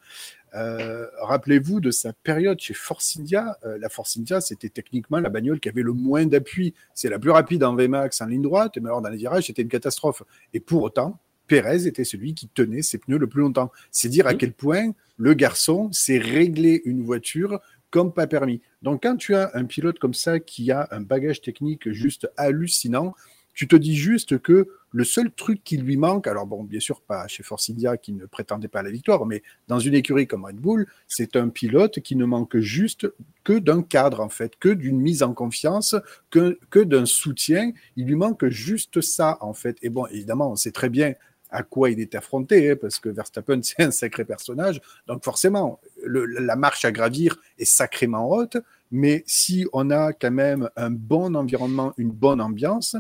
Euh, 0.55 1.07
Rappelez-vous 1.21 1.81
de 1.81 1.91
sa 1.91 2.13
période 2.13 2.61
chez 2.61 2.75
Force 2.75 3.17
India. 3.19 3.59
Euh, 3.65 3.79
la 3.79 3.89
Force 3.89 4.17
India, 4.17 4.41
c'était 4.41 4.69
techniquement 4.69 5.19
la 5.19 5.29
bagnole 5.29 5.61
qui 5.61 5.69
avait 5.69 5.83
le 5.83 5.93
moins 5.93 6.27
d'appui. 6.27 6.75
C'est 6.95 7.09
la 7.09 7.19
plus 7.19 7.31
rapide 7.31 7.65
en 7.65 7.75
VMAX 7.75 8.21
en 8.21 8.27
ligne 8.27 8.43
droite, 8.43 8.79
mais 8.81 8.89
alors 8.89 9.03
dans 9.03 9.09
les 9.09 9.17
virages, 9.17 9.47
c'était 9.47 9.63
une 9.63 9.69
catastrophe. 9.69 10.23
Et 10.53 10.61
pour 10.61 10.83
autant, 10.83 11.19
Pérez 11.47 11.87
était 11.87 12.05
celui 12.05 12.35
qui 12.35 12.49
tenait 12.49 12.83
ses 12.83 12.99
pneus 12.99 13.19
le 13.19 13.27
plus 13.27 13.41
longtemps. 13.41 13.71
C'est 13.91 14.09
dire 14.09 14.27
à 14.27 14.35
quel 14.35 14.53
point 14.53 14.93
le 15.17 15.35
garçon 15.35 15.91
sait 15.93 16.19
régler 16.19 16.83
une 16.85 17.03
voiture 17.03 17.61
comme 17.91 18.13
pas 18.13 18.27
permis. 18.27 18.61
Donc 18.83 19.03
quand 19.05 19.17
tu 19.17 19.35
as 19.35 19.51
un 19.55 19.65
pilote 19.65 19.99
comme 19.99 20.15
ça 20.15 20.41
qui 20.41 20.73
a 20.73 20.89
un 20.91 21.01
bagage 21.01 21.41
technique 21.41 21.91
juste 21.93 22.29
hallucinant, 22.37 23.15
tu 23.55 23.69
te 23.69 23.77
dis 23.77 23.97
juste 23.97 24.39
que 24.41 24.69
le 24.91 25.05
seul 25.05 25.33
truc 25.33 25.63
qui 25.65 25.77
lui 25.77 25.97
manque, 25.97 26.27
alors 26.27 26.47
bon, 26.47 26.63
bien 26.63 26.81
sûr 26.81 27.01
pas 27.01 27.27
chez 27.27 27.43
Force 27.43 27.69
India 27.71 27.97
qui 27.97 28.13
ne 28.13 28.27
prétendait 28.27 28.69
pas 28.69 28.83
la 28.83 28.91
victoire, 28.91 29.27
mais 29.27 29.43
dans 29.67 29.81
une 29.81 29.95
écurie 29.95 30.27
comme 30.27 30.45
Red 30.45 30.57
Bull, 30.57 30.87
c'est 31.09 31.37
un 31.37 31.49
pilote 31.49 32.01
qui 32.01 32.15
ne 32.15 32.25
manque 32.25 32.59
juste 32.59 33.09
que 33.43 33.59
d'un 33.59 33.83
cadre 33.83 34.21
en 34.21 34.29
fait, 34.29 34.57
que 34.57 34.69
d'une 34.69 35.01
mise 35.01 35.23
en 35.23 35.35
confiance, 35.35 35.97
que, 36.31 36.59
que 36.71 36.79
d'un 36.79 37.07
soutien. 37.07 37.73
Il 37.97 38.07
lui 38.07 38.15
manque 38.15 38.47
juste 38.49 39.01
ça 39.01 39.39
en 39.41 39.53
fait. 39.53 39.79
Et 39.83 39.89
bon, 39.89 40.07
évidemment, 40.07 40.53
on 40.53 40.57
sait 40.57 40.73
très 40.73 40.91
bien 40.91 41.15
à 41.51 41.63
quoi 41.63 41.91
il 41.91 42.01
est 42.01 42.17
affronté, 42.17 42.71
hein, 42.71 42.77
parce 42.81 42.99
que 42.99 43.09
Verstappen, 43.09 43.61
c'est 43.63 43.83
un 43.83 43.91
sacré 43.91 44.25
personnage. 44.25 44.81
Donc 45.07 45.25
forcément, 45.25 45.81
la 46.05 46.57
marche 46.57 46.85
à 46.85 46.93
gravir 46.93 47.37
est 47.59 47.65
sacrément 47.65 48.29
haute, 48.29 48.57
mais 48.91 49.23
si 49.27 49.67
on 49.73 49.91
a 49.91 50.13
quand 50.13 50.31
même 50.33 50.69
un 50.77 50.91
bon 50.91 51.35
environnement, 51.35 51.95
une 51.97 52.11
bonne 52.11 52.41
ambiance, 52.41 52.97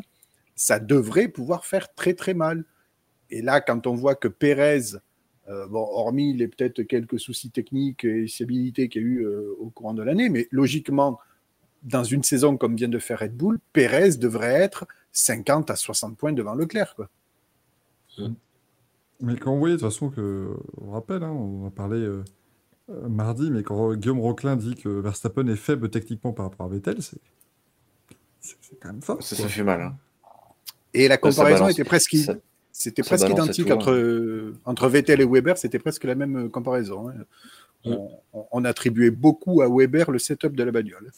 ça 0.55 0.79
devrait 0.79 1.29
pouvoir 1.29 1.65
faire 1.65 1.93
très 1.95 2.15
très 2.15 2.35
mal. 2.35 2.65
Et 3.31 3.43
là, 3.43 3.61
quand 3.61 3.87
on 3.87 3.95
voit 3.95 4.15
que 4.15 4.29
Pérez, 4.29 4.97
euh, 5.49 5.67
bon, 5.67 5.81
hormis 5.81 6.35
les 6.35 6.49
peut-être 6.49 6.83
quelques 6.83 7.19
soucis 7.21 7.51
techniques 7.51 8.05
et 8.05 8.27
fiabilité 8.27 8.89
qu'il 8.89 9.03
y 9.03 9.05
a 9.05 9.09
eu 9.09 9.27
euh, 9.27 9.55
au 9.59 9.71
courant 9.71 9.95
de 9.95 10.03
l'année, 10.03 10.29
mais 10.29 10.49
logiquement, 10.51 11.19
dans 11.83 12.05
une 12.05 12.23
saison 12.23 12.57
comme 12.57 12.77
vient 12.77 12.89
de 12.89 12.99
faire 12.99 13.21
Red 13.21 13.37
Bull, 13.37 13.59
Pérez 13.73 14.17
devrait 14.17 14.55
être 14.55 14.87
50 15.13 15.71
à 15.71 15.77
60 15.77 16.17
points 16.17 16.33
devant 16.33 16.55
Leclerc. 16.55 16.95
Quoi. 16.95 17.11
Mais 19.21 19.37
quand 19.37 19.53
vous 19.53 19.59
voyez, 19.59 19.77
de 19.77 19.81
toute 19.81 19.91
façon, 19.91 20.11
que, 20.11 20.57
on 20.81 20.91
rappelle, 20.93 21.23
hein, 21.23 21.31
on 21.31 21.65
en 21.65 21.69
a 21.69 21.71
parlé 21.71 21.99
euh, 21.99 22.25
mardi, 23.09 23.51
mais 23.51 23.63
quand 23.63 23.95
Guillaume 23.95 24.21
Roquelin 24.21 24.57
dit 24.57 24.77
que 24.77 24.89
Verstappen 24.89 25.47
est 25.49 25.57
faible 25.57 25.91
techniquement 25.91 26.33
par 26.33 26.47
rapport 26.47 26.67
à 26.67 26.69
Vettel, 26.69 27.03
c'est 27.03 27.19
quand 28.81 28.89
même 28.89 29.03
fort. 29.03 29.23
Ça, 29.23 29.37
ça 29.37 29.49
fait 29.49 29.63
mal. 29.63 29.81
hein. 29.81 29.97
Et 30.95 31.09
la 31.09 31.17
comparaison 31.19 31.69
était 31.69 31.85
presque. 31.85 32.17
C'était 32.77 33.03
presque 33.03 33.29
identique 33.29 33.67
tout, 33.67 33.73
hein. 33.73 33.77
entre, 33.77 34.53
entre 34.65 34.89
Vettel 34.89 35.21
et 35.21 35.25
Weber, 35.25 35.57
c'était 35.59 35.79
presque 35.79 36.05
la 36.05 36.15
même 36.17 36.51
comparaison. 36.51 37.09
hein. 37.09 37.15
On, 37.85 38.09
on- 38.33 38.47
on 38.51 38.65
attribuait 38.65 39.11
beaucoup 39.11 39.61
à 39.63 39.69
Weber 39.69 40.11
le 40.11 40.19
setup 40.19 40.57
de 40.57 40.65
la 40.65 40.73
bagnole. 40.73 41.11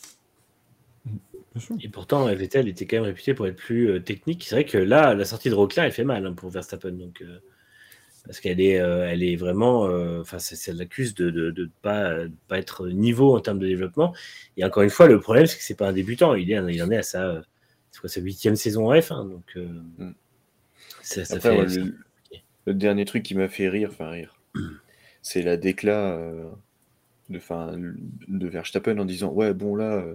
Et 1.81 1.89
pourtant, 1.89 2.27
Vettel 2.27 2.69
était 2.69 2.85
quand 2.87 2.97
même 2.97 3.05
réputé 3.07 3.33
pour 3.33 3.47
être 3.47 3.57
plus 3.57 3.89
euh, 3.91 4.01
technique. 4.01 4.45
C'est 4.47 4.55
vrai 4.57 4.65
que 4.67 4.77
là, 4.77 5.15
la 5.15 5.25
sortie 5.25 5.49
de 5.49 5.55
Rocklin, 5.55 5.85
elle 5.85 5.93
fait 5.93 6.05
mal 6.05 6.27
hein, 6.27 6.35
pour 6.35 6.51
Verstappen. 6.51 6.91
Donc, 6.93 7.23
euh, 7.23 7.39
parce 8.27 8.41
qu'elle 8.41 8.61
est, 8.61 8.79
euh, 8.79 9.09
elle 9.09 9.23
est 9.23 9.37
vraiment. 9.37 9.87
euh, 9.87 10.21
Enfin, 10.21 10.39
ça, 10.39 10.57
ça 10.57 10.73
l'accuse 10.75 11.15
de 11.15 11.27
ne 11.27 11.31
de, 11.31 11.51
de 11.53 11.71
pas, 11.81 12.25
de 12.25 12.33
pas 12.49 12.59
être 12.59 12.89
niveau 12.89 13.35
en 13.35 13.41
termes 13.41 13.59
de 13.61 13.67
développement. 13.67 14.15
Et 14.59 14.65
encore 14.65 14.83
une 14.83 14.91
fois, 14.91 15.07
le 15.07 15.19
problème, 15.21 15.47
c'est 15.47 15.57
que 15.57 15.63
c'est 15.65 15.77
pas 15.77 15.89
un 15.89 15.93
débutant. 15.95 16.35
Il, 16.35 16.51
est, 16.51 16.75
il 16.75 16.83
en 16.83 16.91
est 16.91 16.99
à 16.99 17.03
sa, 17.03 17.41
c'est 17.97 18.01
quoi, 18.01 18.11
sa 18.11 18.21
huitième 18.21 18.57
saison 18.57 18.91
en 18.91 18.95
F1. 18.95 19.25
donc, 19.25 19.45
euh, 19.57 19.67
Mm. 19.99 20.11
ça, 21.03 21.25
ça 21.25 21.35
Après, 21.37 21.51
fait. 21.51 21.61
ouais, 21.63 21.69
ça- 21.69 21.81
le, 21.81 21.95
le 22.67 22.75
dernier 22.75 23.07
truc 23.07 23.23
qui 23.23 23.35
m'a 23.35 23.49
fait 23.49 23.69
rire, 23.71 23.89
enfin 23.91 24.11
rire, 24.11 24.39
c'est 25.23 25.41
la 25.43 25.57
décla 25.57 26.13
euh, 26.15 26.45
de, 27.31 27.39
enfin, 27.39 27.75
de 28.29 28.47
Verstappen 28.49 28.99
en 28.99 29.05
disant 29.07 29.33
Ouais, 29.33 29.55
bon, 29.55 29.77
là. 29.77 29.95
euh, 29.97 30.15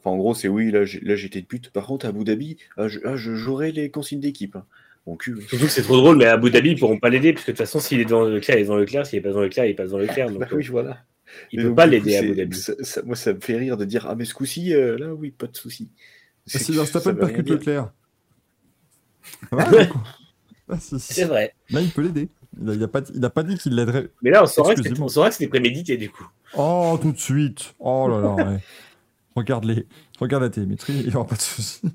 Enfin, 0.00 0.10
en 0.10 0.16
gros, 0.16 0.34
c'est 0.34 0.48
oui, 0.48 0.72
là, 0.72 0.84
j'étais 0.84 1.40
de 1.42 1.46
but. 1.46 1.70
Par 1.70 1.86
contre, 1.86 2.06
à 2.06 2.08
Abu 2.08 2.24
Dhabi, 2.24 2.56
ah, 2.76 2.88
je, 2.88 2.98
ah, 3.04 3.70
les 3.70 3.88
consignes 3.88 4.18
d'équipe. 4.18 4.56
hein. 4.56 4.66
Mon 5.06 5.14
cul. 5.16 5.40
Surtout 5.48 5.66
que 5.66 5.70
c'est 5.70 5.82
trop 5.82 5.96
drôle, 5.96 6.16
mais 6.16 6.24
à 6.24 6.32
Abu 6.32 6.50
Dhabi, 6.50 6.70
ils 6.72 6.78
pourront 6.78 6.98
pas 6.98 7.08
l'aider, 7.08 7.32
parce 7.32 7.44
que 7.44 7.52
de 7.52 7.56
toute 7.56 7.64
façon, 7.64 7.78
s'il 7.78 8.00
est 8.00 8.04
dans 8.04 8.24
le 8.24 8.40
clair, 8.40 8.58
il 8.58 8.62
est 8.62 8.66
dans 8.66 8.76
le 8.76 8.84
clair. 8.84 9.06
S'il 9.06 9.20
est 9.20 9.22
pas 9.22 9.30
dans 9.30 9.40
le 9.40 9.48
clair, 9.48 9.64
il 9.66 9.76
passe 9.76 9.90
dans 9.90 9.98
le 9.98 10.08
clair. 10.08 10.28
Donc, 10.30 10.40
Bah 10.40 10.48
euh, 10.52 10.56
oui, 10.56 10.66
voilà. 10.66 11.04
il 11.52 11.60
Et 11.60 11.62
peut 11.62 11.68
donc, 11.68 11.76
pas 11.76 11.86
l'aider 11.86 12.16
à 12.16 12.18
Abu 12.18 12.34
Dhabi. 12.34 12.56
ça- 12.56 12.74
ça- 12.80 13.02
moi, 13.02 13.14
ça 13.14 13.32
me 13.32 13.40
fait 13.40 13.56
rire 13.56 13.76
de 13.76 13.84
dire 13.84 14.06
Ah, 14.08 14.16
mais 14.16 14.24
ce 14.24 14.34
coup-ci, 14.34 14.74
euh, 14.74 14.98
là, 14.98 15.14
oui, 15.14 15.30
pas 15.30 15.46
de 15.46 15.56
souci. 15.56 15.88
Ça 16.46 16.72
Verstappen 16.72 17.14
percute 17.14 17.46
dire. 17.46 17.54
Leclerc. 17.54 17.92
Ah, 20.68 20.78
si, 20.78 20.98
si. 20.98 21.12
C'est 21.12 21.24
vrai. 21.24 21.54
Là, 21.70 21.80
il 21.82 21.90
peut 21.90 22.00
l'aider. 22.02 22.30
Il 22.60 22.70
a, 22.70 22.74
il 22.74 22.82
a 23.24 23.30
pas, 23.30 23.42
dit 23.42 23.58
qu'il 23.58 23.74
l'aiderait. 23.74 24.08
Mais 24.22 24.30
là, 24.30 24.42
on 24.42 24.46
saura 24.46 24.74
que 24.74 24.82
c'était- 24.82 24.94
que 24.94 25.50
prémédité, 25.50 25.96
du 25.96 26.08
coup. 26.10 26.26
Oh, 26.56 26.98
tout 27.02 27.12
de 27.12 27.18
suite. 27.18 27.74
Oh 27.78 28.08
là 28.08 28.20
là. 28.20 28.34
ouais. 28.52 28.60
Regarde, 29.34 29.64
les... 29.64 29.86
Regarde 30.18 30.44
la 30.44 30.50
télémétrie, 30.50 30.94
il 31.00 31.08
n'y 31.08 31.14
aura 31.14 31.26
pas 31.26 31.36
de 31.36 31.40
souci. 31.40 31.82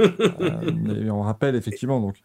Euh, 0.00 1.10
on 1.10 1.20
rappelle 1.20 1.54
effectivement, 1.56 2.00
donc, 2.00 2.16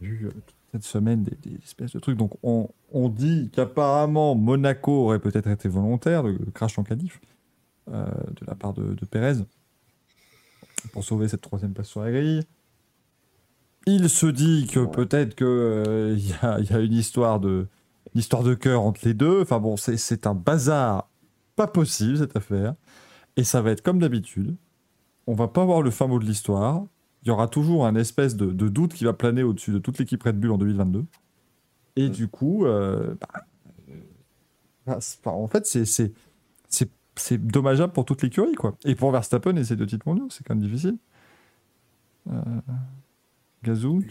eu 0.00 0.24
euh, 0.24 0.30
cette 0.72 0.82
semaine 0.84 1.24
des, 1.24 1.36
des 1.50 1.58
espèces 1.62 1.92
de 1.92 1.98
trucs. 1.98 2.16
Donc, 2.16 2.32
on, 2.42 2.70
on 2.90 3.10
dit 3.10 3.50
qu'apparemment 3.52 4.34
Monaco 4.34 5.04
aurait 5.04 5.18
peut-être 5.18 5.48
été 5.48 5.68
volontaire, 5.68 6.22
le, 6.22 6.32
le 6.32 6.50
crash 6.52 6.78
en 6.78 6.84
qualif, 6.84 7.20
euh, 7.92 8.06
de 8.06 8.46
la 8.46 8.54
part 8.54 8.72
de, 8.72 8.94
de 8.94 9.04
Pérez, 9.04 9.34
pour 10.92 11.04
sauver 11.04 11.28
cette 11.28 11.40
troisième 11.40 11.72
place 11.72 11.88
sur 11.88 12.00
la 12.02 12.10
grille. 12.10 12.42
Il 13.86 14.08
se 14.10 14.26
dit 14.26 14.66
que 14.66 14.80
Ouais. 14.80 14.90
peut-être 14.90 15.34
qu'il 15.36 16.26
y, 16.28 16.32
a, 16.42 16.58
il 16.60 16.70
y 16.70 16.72
a 16.72 16.80
une 16.80 16.92
histoire 16.92 17.38
de, 17.40 17.66
une 18.14 18.20
histoire 18.20 18.42
de 18.42 18.54
cœur 18.54 18.82
entre 18.82 19.00
les 19.04 19.14
deux. 19.14 19.42
Enfin 19.42 19.60
bon, 19.60 19.76
c'est- 19.76 20.26
un 20.26 20.34
bazar 20.34 21.08
pas 21.54 21.66
possible 21.66 22.18
cette 22.18 22.36
affaire. 22.36 22.74
Et 23.36 23.44
ça 23.44 23.62
va 23.62 23.70
être 23.70 23.82
comme 23.82 23.98
d'habitude. 23.98 24.56
On 25.26 25.34
va 25.34 25.48
pas 25.48 25.64
voir 25.64 25.82
le 25.82 25.90
fin 25.90 26.06
mot 26.06 26.18
de 26.18 26.24
l'histoire. 26.24 26.84
Il 27.22 27.28
y 27.28 27.30
aura 27.30 27.48
toujours 27.48 27.86
un 27.86 27.94
espèce 27.96 28.36
de, 28.36 28.46
de 28.46 28.68
doute 28.68 28.94
qui 28.94 29.04
va 29.04 29.12
planer 29.12 29.42
au-dessus 29.42 29.72
de 29.72 29.78
toute 29.78 29.98
l'équipe 29.98 30.22
Red 30.22 30.38
Bull 30.38 30.52
en 30.52 30.58
2022. 30.58 31.04
Et 31.96 32.08
du 32.08 32.28
coup, 32.28 32.66
euh, 32.66 33.14
bah, 33.20 33.44
euh, 34.88 34.98
bah, 35.24 35.30
en 35.32 35.46
fait, 35.48 35.66
c'est- 35.66 36.12
c'est 37.16 37.44
dommageable 37.44 37.92
pour 37.92 38.04
toute 38.04 38.22
l'écurie. 38.22 38.54
quoi. 38.54 38.76
Et 38.84 38.94
pour 38.94 39.10
Verstappen 39.10 39.56
et 39.56 39.64
ses 39.64 39.76
deux 39.76 39.86
titres 39.86 40.06
mondiaux, 40.06 40.28
c'est 40.30 40.44
quand 40.46 40.54
même 40.54 40.64
difficile. 40.64 40.96
Euh, 42.30 42.40
Gazou 43.62 44.02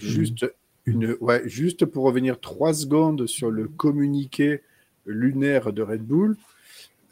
juste 1.46 1.86
pour 1.86 2.04
revenir 2.04 2.40
trois 2.40 2.74
secondes 2.74 3.28
sur 3.28 3.52
le 3.52 3.68
communiqué 3.68 4.62
lunaire 5.06 5.74
de 5.74 5.82
Red 5.82 6.02
Bull. 6.02 6.38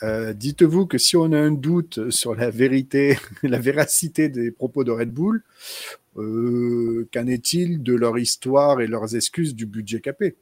euh, 0.03 0.34
Dites-vous 0.34 0.86
que 0.86 0.98
si 0.98 1.15
on 1.15 1.32
a 1.32 1.40
un 1.40 1.52
doute 1.52 2.10
sur 2.10 2.36
la 2.36 2.49
vérité, 2.49 3.18
la 3.44 3.60
véracité 3.60 4.30
des 4.30 4.52
propos 4.52 4.84
de 4.84 4.91
Red 4.91 5.11
Bull, 5.11 5.44
euh, 6.18 7.07
qu'en 7.14 7.28
est-il 7.28 7.82
de 7.82 7.94
leur 7.95 8.18
histoire 8.18 8.82
et 8.82 8.88
leurs 8.88 9.15
excuses 9.15 9.56
du 9.56 9.65
budget 9.65 9.99
capé? 10.02 10.36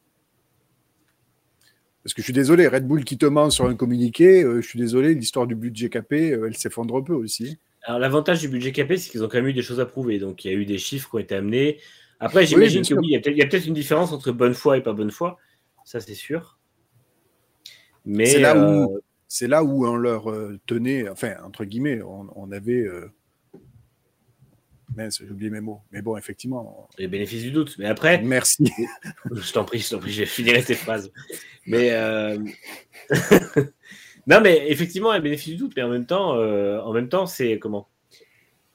Parce 2.03 2.14
que 2.14 2.22
je 2.22 2.26
suis 2.26 2.34
désolé, 2.34 2.68
Red 2.68 2.88
Bull 2.88 3.03
qui 3.03 3.18
te 3.18 3.26
ment 3.26 3.49
sur 3.49 3.65
un 3.65 3.76
communiqué, 3.76 4.44
euh, 4.44 4.61
je 4.61 4.68
suis 4.68 4.80
désolé, 4.80 5.14
l'histoire 5.14 5.45
du 5.45 5.56
budget 5.56 5.90
capé, 5.90 6.32
euh, 6.32 6.48
elle 6.48 6.57
s'effondre 6.57 6.95
un 6.95 7.02
peu 7.02 7.14
aussi. 7.14 7.60
Alors, 7.84 7.99
l'avantage 7.99 8.40
du 8.40 8.48
budget 8.48 8.72
capé, 8.72 8.98
c'est 8.98 9.11
qu'ils 9.11 9.23
ont 9.23 9.28
quand 9.28 9.38
même 9.38 9.48
eu 9.48 9.53
des 9.53 9.61
choses 9.61 9.80
à 9.80 9.86
prouver. 9.86 10.18
Donc, 10.18 10.44
il 10.44 10.52
y 10.52 10.53
a 10.53 10.57
eu 10.57 10.65
des 10.65 10.78
chiffres 10.78 11.10
qui 11.10 11.15
ont 11.15 11.19
été 11.19 11.36
amenés. 11.36 11.80
Après, 12.19 12.45
j'imagine 12.45 12.82
bien 12.82 12.95
que 12.95 12.99
oui, 12.99 13.07
il 13.07 13.38
y 13.38 13.41
a 13.41 13.48
peut-être 13.48 13.68
une 13.68 13.73
différence 13.73 14.11
entre 14.11 14.32
bonne 14.32 14.53
foi 14.53 14.78
et 14.78 14.82
pas 14.82 14.94
bonne 14.94 15.11
foi. 15.11 15.38
Ça, 15.86 15.99
c'est 15.99 16.14
sûr. 16.14 16.60
Mais 18.06 18.26
C'est 18.28 18.40
là 18.40 18.56
euh, 18.56 18.88
là 19.41 19.64
où 19.64 19.86
on 19.86 19.95
leur 19.95 20.32
tenait, 20.65 21.07
enfin 21.10 21.36
entre 21.44 21.65
guillemets, 21.65 22.02
on, 22.02 22.28
on 22.36 22.52
avait 22.52 22.86
j'ai 24.98 25.30
oublié 25.30 25.50
mes 25.50 25.62
mots. 25.62 25.82
Mais 25.92 26.02
bon, 26.02 26.18
effectivement, 26.18 26.90
les 26.98 27.08
bénéfices 27.08 27.44
du 27.44 27.52
doute. 27.52 27.76
Mais 27.78 27.86
après, 27.86 28.22
merci. 28.22 28.72
je 29.32 29.54
t'en 29.54 29.64
prie, 29.64 29.80
je 29.80 29.90
t'en 29.90 30.00
prie, 30.00 30.12
je 30.12 30.26
finirai 30.26 30.64
tes 30.64 30.76
phrases. 30.76 31.12
Mais 31.66 31.92
euh, 31.92 32.38
non, 34.28 34.42
mais 34.42 34.70
effectivement, 34.70 35.12
il 35.12 35.14
y 35.14 35.16
a 35.16 35.20
le 35.20 35.24
bénéfice 35.24 35.54
du 35.54 35.58
doute, 35.58 35.74
mais 35.76 35.84
en 35.84 35.90
même 35.90 36.06
temps, 36.06 36.36
euh, 36.36 36.80
en 36.82 36.94
même 36.94 37.10
temps, 37.10 37.26
c'est 37.26 37.60
comment? 37.60 37.88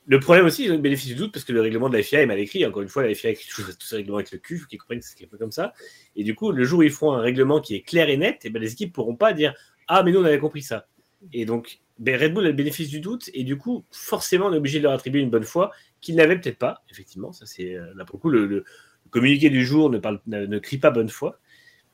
Le 0.09 0.21
problème 0.21 0.47
aussi, 0.47 0.65
ils 0.65 0.71
ont 0.71 0.77
le 0.77 0.81
bénéfice 0.81 1.09
du 1.09 1.17
doute 1.17 1.33
parce 1.33 1.45
que 1.45 1.53
le 1.53 1.61
règlement 1.61 1.89
de 1.89 1.97
la 1.97 2.03
FIA 2.03 2.23
est 2.23 2.27
mal 2.27 2.39
écrit. 2.39 2.65
Encore 2.65 2.83
une 2.83 2.89
fois, 2.89 3.05
la 3.05 3.13
FIA 3.13 3.31
écrit 3.31 3.49
tous 3.49 3.65
tous 3.65 3.87
ces 3.87 3.97
règlements 3.97 4.19
avec 4.19 4.31
le 4.31 4.39
cul, 4.39 4.59
faut 4.59 4.69
qu'ils 4.69 4.79
comprennent 4.79 5.01
que 5.01 5.05
c'est 5.05 5.25
un 5.25 5.29
peu 5.29 5.37
comme 5.37 5.51
ça. 5.51 5.73
Et 6.15 6.23
du 6.23 6.37
coup, 6.37 6.53
le 6.53 6.65
jour 6.65 6.79
où 6.79 6.83
ils 6.83 6.93
feront 6.93 7.13
un 7.13 7.21
règlement 7.21 7.61
qui 7.61 7.75
est 7.75 7.83
clair 7.83 8.09
et 8.09 8.17
net, 8.17 8.45
et 8.45 8.51
ben 8.51 8.63
les 8.63 8.73
équipes 8.73 8.93
pourront 8.93 9.17
pas 9.17 9.33
dire 9.33 9.53
ah 9.89 10.05
mais 10.05 10.13
nous 10.13 10.21
on 10.21 10.25
avait 10.25 10.39
compris 10.39 10.63
ça. 10.63 10.87
Et 11.33 11.45
donc, 11.45 11.81
ben, 11.99 12.21
Red 12.21 12.35
Bull 12.35 12.45
a 12.45 12.49
le 12.49 12.55
bénéfice 12.55 12.89
du 12.89 13.01
doute 13.01 13.31
et 13.33 13.45
du 13.45 13.57
coup, 13.57 13.85
forcément, 13.91 14.47
on 14.47 14.53
est 14.53 14.59
obligé 14.59 14.79
de 14.79 14.85
leur 14.85 14.93
attribuer 14.93 15.21
une 15.21 15.31
bonne 15.31 15.45
foi 15.45 15.73
qu'ils 16.01 16.17
n'avaient 16.17 16.39
peut-être 16.39 16.59
pas. 16.59 16.83
Effectivement, 16.91 17.33
ça 17.33 17.47
c'est 17.47 17.75
euh, 17.75 17.93
là 17.95 18.05
pour 18.05 18.17
le 18.17 18.21
coup 18.21 18.31
le, 18.31 18.65
communiqué 19.11 19.51
du 19.51 19.65
jour 19.65 19.91
ne 19.91 19.99
parle 19.99 20.21
ne, 20.27 20.47
ne 20.47 20.59
crie 20.59 20.79
pas 20.79 20.91
bonne 20.91 21.09
foi. 21.09 21.39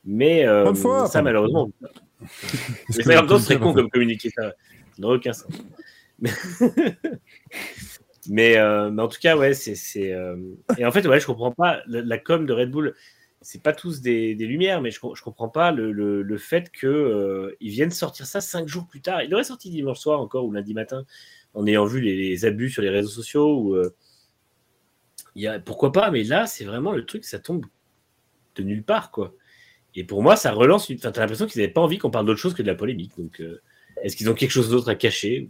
Mais 0.05 0.45
euh, 0.45 0.65
Bonne 0.65 0.75
foi, 0.75 1.07
ça 1.07 1.21
malheureusement, 1.21 1.69
mais 2.97 3.03
ça, 3.03 3.23
en 3.23 3.39
serait 3.39 3.59
con 3.59 3.73
comme 3.73 3.89
communiqué, 3.89 4.29
ça 4.35 4.53
n'aurait 4.97 5.17
aucun 5.17 5.33
sens. 5.33 5.51
Mais, 6.19 6.31
mais, 8.29 8.57
euh, 8.57 8.91
mais 8.91 9.01
en 9.01 9.07
tout 9.07 9.19
cas, 9.21 9.37
ouais, 9.37 9.53
c'est. 9.53 9.75
c'est, 9.75 10.11
euh, 10.11 10.35
Et 10.77 10.85
en 10.85 10.91
fait, 10.91 11.07
ouais, 11.07 11.19
je 11.19 11.25
comprends 11.25 11.51
pas 11.51 11.81
la, 11.87 12.01
la 12.01 12.17
com 12.17 12.45
de 12.45 12.53
Red 12.53 12.71
Bull. 12.71 12.95
C'est 13.43 13.61
pas 13.61 13.73
tous 13.73 14.01
des, 14.01 14.33
des 14.35 14.45
lumières, 14.47 14.81
mais 14.81 14.89
je, 14.89 14.99
je 15.13 15.21
comprends 15.21 15.49
pas 15.49 15.71
le, 15.71 15.91
le, 15.91 16.21
le 16.23 16.37
fait 16.37 16.71
qu'ils 16.71 16.87
euh, 16.89 17.55
viennent 17.61 17.91
sortir 17.91 18.25
ça 18.25 18.41
cinq 18.41 18.67
jours 18.67 18.87
plus 18.87 19.01
tard. 19.01 19.21
Il 19.21 19.33
aurait 19.33 19.43
sorti 19.43 19.69
dimanche 19.69 19.99
soir 19.99 20.19
encore 20.21 20.45
ou 20.45 20.51
lundi 20.51 20.73
matin, 20.73 21.05
en 21.53 21.67
ayant 21.67 21.85
vu 21.85 22.01
les, 22.01 22.15
les 22.29 22.45
abus 22.45 22.69
sur 22.69 22.81
les 22.81 22.89
réseaux 22.89 23.09
sociaux. 23.09 23.59
Ou, 23.59 23.75
euh, 23.75 23.93
il 25.35 25.41
y 25.43 25.47
a, 25.47 25.59
pourquoi 25.59 25.91
pas, 25.91 26.09
mais 26.09 26.23
là, 26.23 26.47
c'est 26.47 26.63
vraiment 26.65 26.91
le 26.91 27.05
truc, 27.05 27.25
ça 27.25 27.37
tombe 27.39 27.65
de 28.55 28.63
nulle 28.63 28.83
part, 28.83 29.11
quoi. 29.11 29.33
Et 29.95 30.03
pour 30.03 30.23
moi, 30.23 30.35
ça 30.35 30.51
relance. 30.51 30.89
Une... 30.89 30.97
Enfin, 30.97 31.11
t'as 31.11 31.21
l'impression 31.21 31.45
qu'ils 31.45 31.61
n'avaient 31.61 31.73
pas 31.73 31.81
envie 31.81 31.97
qu'on 31.97 32.09
parle 32.11 32.25
d'autre 32.25 32.39
chose 32.39 32.53
que 32.53 32.61
de 32.63 32.67
la 32.67 32.75
polémique. 32.75 33.11
Donc, 33.17 33.41
euh, 33.41 33.61
est-ce 34.01 34.15
qu'ils 34.15 34.29
ont 34.29 34.33
quelque 34.33 34.51
chose 34.51 34.69
d'autre 34.69 34.89
à 34.89 34.95
cacher 34.95 35.49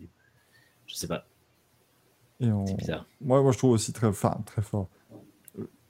Je 0.88 0.96
sais 0.96 1.08
pas. 1.08 1.28
On- 2.42 2.66
C'est 2.66 2.76
bizarre. 2.76 3.06
Moi, 3.22 3.42
moi, 3.42 3.52
je 3.52 3.58
trouve 3.58 3.72
aussi 3.72 3.94
très, 3.94 4.08
enfin, 4.08 4.38
très 4.46 4.62
fort. 4.62 4.90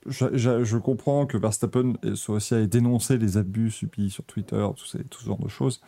Je, 0.08 0.26
je- 0.34 0.64
je 0.64 0.78
comprends 0.78 1.26
que 1.26 1.38
Verstappen 1.38 1.94
soit 2.16 2.36
aussi 2.36 2.56
à 2.56 2.66
dénoncer 2.66 3.18
les 3.18 3.38
abus 3.38 3.72
subis 3.72 4.10
sur 4.10 4.24
Twitter, 4.26 4.66
tout, 4.76 4.86
ces- 4.86 5.04
tout 5.06 5.22
ce 5.22 5.26
genre 5.26 5.40
de 5.40 5.48
choses. 5.48 5.82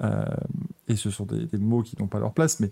Euh, 0.00 0.24
et 0.86 0.94
ce 0.96 1.10
sont 1.10 1.24
des, 1.26 1.46
des 1.46 1.58
mots 1.58 1.82
qui 1.82 1.96
n'ont 1.98 2.06
pas 2.06 2.20
leur 2.20 2.32
place, 2.32 2.60
mais 2.60 2.70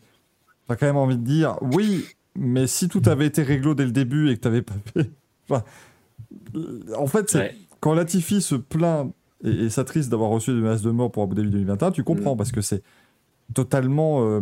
t'as 0.69 0.77
quand 0.77 0.87
même 0.87 0.97
envie 0.97 1.17
de 1.17 1.25
dire 1.25 1.59
oui, 1.61 2.05
mais 2.37 2.67
si 2.69 2.89
tout 2.89 3.03
avait 3.07 3.27
été 3.27 3.43
réglo 3.43 3.75
dès 3.75 3.85
le 3.85 3.91
début 3.91 4.31
et 4.31 4.37
que 4.37 4.41
t'avais 4.43 4.63
pas 4.63 4.75
fait. 4.95 5.11
Enfin, 5.49 5.63
euh, 6.57 6.83
en 6.99 7.07
fait, 7.07 7.33
Ouais. 7.35 7.55
quand 7.81 7.95
Latifi 7.95 8.41
se 8.43 8.55
plaint 8.57 9.13
et, 9.45 9.51
et 9.51 9.71
s'attriste 9.71 10.09
d'avoir 10.11 10.31
reçu 10.31 10.53
des 10.53 10.61
menaces 10.61 10.83
de 10.83 10.91
mort 10.91 11.11
pour 11.13 11.23
Abu 11.25 11.35
Dhabi 11.37 11.51
2021, 11.51 11.91
tu 11.93 12.03
comprends 12.05 12.37
parce 12.37 12.51
que 12.53 12.61
c'est 12.61 12.83
totalement, 13.55 14.25
euh, 14.25 14.41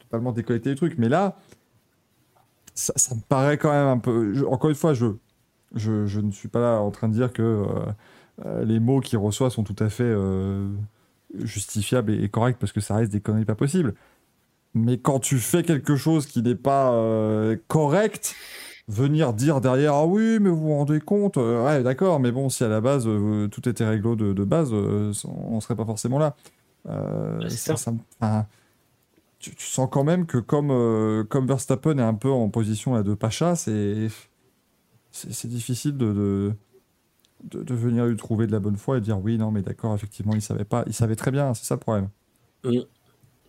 totalement 0.00 0.32
déconnecté 0.32 0.70
du 0.70 0.76
truc. 0.76 0.94
Mais 0.98 1.08
là, 1.08 1.36
ça, 2.74 2.92
ça 2.96 3.14
me 3.14 3.20
paraît 3.20 3.58
quand 3.58 3.70
même 3.72 3.86
un 3.88 3.98
peu. 3.98 4.34
je- 4.34 4.44
encore 4.44 4.70
une 4.70 4.76
fois, 4.76 4.94
je, 4.94 5.06
je, 5.74 6.06
je 6.06 6.20
ne 6.20 6.32
suis 6.32 6.48
pas 6.48 6.60
là 6.60 6.80
en 6.80 6.90
train 6.90 7.08
de 7.08 7.14
dire 7.14 7.32
que 7.32 7.42
euh, 7.42 7.66
euh, 8.46 8.64
les 8.64 8.80
mots 8.80 9.00
qu'il 9.00 9.18
reçoit 9.18 9.50
sont 9.50 9.64
tout 9.64 9.76
à 9.80 9.90
fait 9.90 10.04
euh, 10.04 10.68
justifiables 11.34 12.12
et, 12.12 12.24
et 12.24 12.28
corrects 12.30 12.58
parce 12.58 12.72
que 12.72 12.80
ça 12.80 12.96
reste 12.96 13.12
des 13.12 13.20
conneries 13.20 13.44
pas 13.46 13.54
possibles. 13.56 13.94
Mais 14.74 14.98
quand 14.98 15.20
tu 15.20 15.38
fais 15.38 15.62
quelque 15.64 15.96
chose 15.96 16.26
qui 16.26 16.42
n'est 16.42 16.54
pas 16.56 16.92
euh, 16.94 17.56
correct, 17.68 18.34
venir 18.88 19.32
dire 19.34 19.60
derrière 19.60 19.94
ah 19.94 20.06
oui 20.06 20.38
mais 20.40 20.50
vous 20.50 20.56
vous 20.62 20.74
rendez 20.76 21.00
compte 21.00 21.36
ouais 21.38 21.82
d'accord 21.84 22.20
mais 22.20 22.32
bon 22.32 22.48
si 22.50 22.64
à 22.64 22.68
la 22.68 22.80
base 22.80 23.08
tout 23.50 23.68
était 23.68 23.86
réglo 23.86 24.16
de, 24.16 24.32
de 24.32 24.44
base 24.44 24.72
on 24.74 25.60
serait 25.60 25.76
pas 25.76 25.86
forcément 25.86 26.18
là 26.18 26.36
ça, 27.48 27.76
ça. 27.76 27.76
ça 27.76 27.92
me- 27.92 27.98
enfin, 28.20 28.46
tu, 29.42 29.66
sens 29.66 29.88
quand 29.90 30.04
même 30.04 30.26
que 30.26 30.38
comme, 30.38 30.70
euh, 30.70 31.24
comme 31.24 31.46
Verstappen 31.46 31.98
est 31.98 32.02
un 32.02 32.14
peu 32.14 32.30
en 32.30 32.48
position 32.48 32.94
là, 32.94 33.02
de 33.02 33.14
Pacha 33.14 33.56
c'est 33.56 34.08
difficile 35.44 35.96
de, 35.96 36.54
de, 37.44 37.74
venir 37.74 38.06
lui 38.06 38.16
trouver 38.16 38.46
de 38.46 38.52
la 38.52 38.60
bonne 38.60 38.76
foi 38.76 38.98
et 38.98 39.00
dire 39.00 39.18
oui, 39.18 39.36
non, 39.36 39.50
mais 39.50 39.62
d'accord, 39.62 39.94
effectivement, 39.94 40.34
il 40.34 40.42
savait 40.42 40.64
pas. 40.64 40.84
Il 40.86 40.94
savait 40.94 41.16
très 41.16 41.30
bien, 41.30 41.54
c'est 41.54 41.64
ça 41.64 41.74
le 41.74 41.80
problème. 41.80 42.08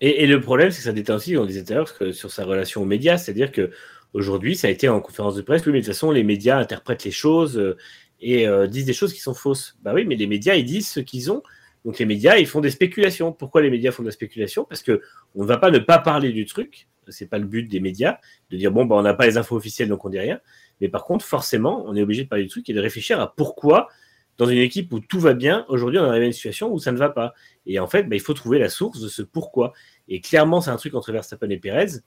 Et, 0.02 0.24
et 0.24 0.28
le 0.28 0.42
problème, 0.42 0.72
c'est 0.72 0.78
que 0.78 0.84
ça 0.84 0.92
déteint 0.92 1.16
aussi, 1.16 1.38
on 1.38 1.46
disait 1.46 1.64
tout 1.64 1.74
à 1.74 1.76
l'heure, 1.76 2.14
sur 2.14 2.32
sa 2.32 2.44
relation 2.44 2.82
aux 2.82 2.86
médias. 2.86 3.18
C'est-à-dire 3.18 3.52
que 3.52 3.72
aujourd'hui, 4.14 4.56
ça 4.56 4.68
a 4.68 4.72
été 4.72 4.90
en 4.90 5.00
conférence 5.00 5.36
de 5.36 5.42
presse, 5.42 5.66
oui, 5.66 5.72
mais 5.72 5.80
de 5.80 5.86
toute 5.86 5.94
façon, 5.94 6.12
les 6.12 6.24
médias 6.24 6.58
interprètent 6.58 7.04
les 7.04 7.12
choses 7.12 7.58
euh, 7.58 7.78
et 8.20 8.48
euh, 8.48 8.68
disent 8.68 8.86
des 8.86 8.94
choses 8.94 9.14
qui 9.14 9.22
sont 9.22 9.34
fausses. 9.34 9.78
Bah 9.84 9.94
oui, 9.94 10.06
mais 10.06 10.16
les 10.16 10.28
médias, 10.28 10.56
ils 10.56 10.66
disent 10.66 10.90
ce 10.90 11.00
qu'ils 11.00 11.32
ont. 11.32 11.44
Donc 11.86 12.00
les 12.00 12.06
médias, 12.06 12.38
ils 12.38 12.48
font 12.48 12.62
des 12.62 12.70
spéculations. 12.70 13.34
Pourquoi 13.34 13.62
les 13.62 13.70
médias 13.70 13.92
font 13.92 14.04
de 14.04 14.08
la 14.08 14.14
spéculation? 14.14 14.66
Parce 14.66 14.84
que 14.84 15.02
on 15.36 15.44
ne 15.44 15.48
va 15.48 15.58
pas 15.58 15.72
ne 15.72 15.80
pas 15.80 16.00
parler 16.00 16.32
du 16.32 16.46
truc. 16.46 16.88
C'est 17.10 17.30
pas 17.30 17.38
le 17.38 17.46
but 17.46 17.68
des 17.70 17.82
médias 17.82 18.18
de 18.50 18.58
dire 18.58 18.72
bon, 18.72 18.86
bah, 18.86 18.96
on 18.96 19.02
n'a 19.02 19.14
pas 19.14 19.26
les 19.26 19.38
infos 19.38 19.56
officielles, 19.56 19.90
donc 19.90 20.06
on 20.06 20.10
dit 20.10 20.20
rien. 20.20 20.40
Mais 20.80 20.88
par 20.88 21.04
contre, 21.04 21.26
forcément, 21.26 21.84
on 21.88 21.96
est 21.96 22.02
obligé 22.02 22.24
de 22.24 22.30
parler 22.30 22.46
du 22.46 22.50
truc 22.50 22.70
et 22.70 22.74
de 22.74 22.80
réfléchir 22.80 23.20
à 23.20 23.36
pourquoi, 23.36 23.90
dans 24.38 24.48
une 24.48 24.60
équipe 24.60 24.92
où 24.94 25.00
tout 25.00 25.20
va 25.20 25.34
bien, 25.34 25.66
aujourd'hui, 25.68 26.00
on 26.00 26.06
arrive 26.06 26.24
à 26.24 26.26
une 26.26 26.32
situation 26.32 26.72
où 26.72 26.80
ça 26.80 26.92
ne 26.92 26.98
va 26.98 27.10
pas. 27.10 27.34
Et 27.66 27.80
en 27.80 27.88
fait, 27.88 28.04
bah, 28.04 28.16
il 28.16 28.22
faut 28.22 28.34
trouver 28.34 28.60
la 28.60 28.70
source 28.70 29.02
de 29.02 29.08
ce 29.10 29.22
pourquoi. 29.22 29.74
Et 30.08 30.22
clairement, 30.22 30.62
c'est 30.62 30.72
un 30.72 30.78
truc 30.78 30.96
entre 30.96 31.12
Verstappen 31.12 31.50
et 31.50 31.58
Perez. 31.58 32.00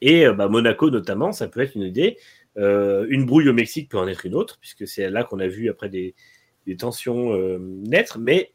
Et 0.00 0.26
euh, 0.26 0.32
bah, 0.32 0.48
Monaco, 0.48 0.90
notamment, 0.90 1.32
ça 1.32 1.48
peut 1.48 1.60
être 1.60 1.76
une 1.76 1.82
idée. 1.82 2.16
Euh, 2.56 3.06
une 3.10 3.26
brouille 3.26 3.48
au 3.48 3.52
Mexique 3.52 3.90
peut 3.90 3.98
en 3.98 4.08
être 4.08 4.26
une 4.26 4.34
autre, 4.34 4.58
puisque 4.60 4.86
c'est 4.86 5.08
là 5.10 5.24
qu'on 5.24 5.38
a 5.38 5.46
vu 5.46 5.68
après 5.68 5.88
des, 5.88 6.14
tensions 6.78 7.34
euh, 7.34 7.58
naître. 7.58 8.18
Mais 8.18 8.52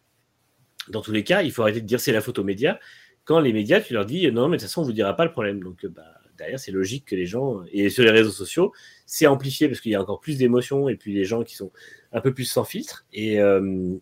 dans 0.89 1.01
tous 1.01 1.11
les 1.11 1.23
cas, 1.23 1.41
il 1.41 1.51
faut 1.51 1.61
arrêter 1.61 1.81
de 1.81 1.85
dire 1.85 1.99
c'est 1.99 2.11
la 2.11 2.21
faute 2.21 2.39
aux 2.39 2.43
médias. 2.43 2.77
Quand 3.23 3.39
les 3.39 3.53
médias, 3.53 3.81
tu 3.81 3.93
leur 3.93 4.05
dis 4.05 4.31
non, 4.31 4.47
mais 4.47 4.57
de 4.57 4.61
toute 4.61 4.69
façon, 4.69 4.81
on 4.81 4.83
ne 4.83 4.89
vous 4.89 4.93
dira 4.93 5.15
pas 5.15 5.25
le 5.25 5.31
problème. 5.31 5.61
Donc, 5.63 5.83
euh, 5.83 5.89
bah, 5.89 6.03
derrière, 6.37 6.59
c'est 6.59 6.71
logique 6.71 7.05
que 7.05 7.15
les 7.15 7.25
gens. 7.25 7.63
Et 7.71 7.89
sur 7.89 8.03
les 8.03 8.11
réseaux 8.11 8.31
sociaux, 8.31 8.71
c'est 9.05 9.27
amplifié 9.27 9.67
parce 9.67 9.81
qu'il 9.81 9.91
y 9.91 9.95
a 9.95 10.01
encore 10.01 10.19
plus 10.19 10.37
d'émotions 10.37 10.89
et 10.89 10.95
puis 10.95 11.13
les 11.13 11.25
gens 11.25 11.43
qui 11.43 11.55
sont 11.55 11.71
un 12.11 12.21
peu 12.21 12.33
plus 12.33 12.45
sans 12.45 12.63
filtre. 12.63 13.05
Et. 13.13 13.39
euh, 13.39 13.95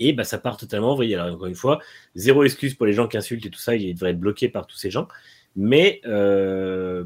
et 0.00 0.12
bah, 0.12 0.24
ça 0.24 0.38
part 0.38 0.56
totalement 0.56 0.92
en 0.92 0.94
vrille. 0.96 1.14
Alors, 1.14 1.32
encore 1.32 1.46
une 1.46 1.54
fois, 1.54 1.78
zéro 2.16 2.42
excuse 2.42 2.74
pour 2.74 2.86
les 2.86 2.92
gens 2.92 3.06
qui 3.06 3.16
insultent 3.16 3.46
et 3.46 3.50
tout 3.50 3.60
ça, 3.60 3.76
ils 3.76 3.94
devraient 3.94 4.10
être 4.10 4.18
bloqués 4.18 4.48
par 4.48 4.66
tous 4.66 4.76
ces 4.76 4.90
gens. 4.90 5.06
Mais, 5.54 6.00
euh, 6.06 7.04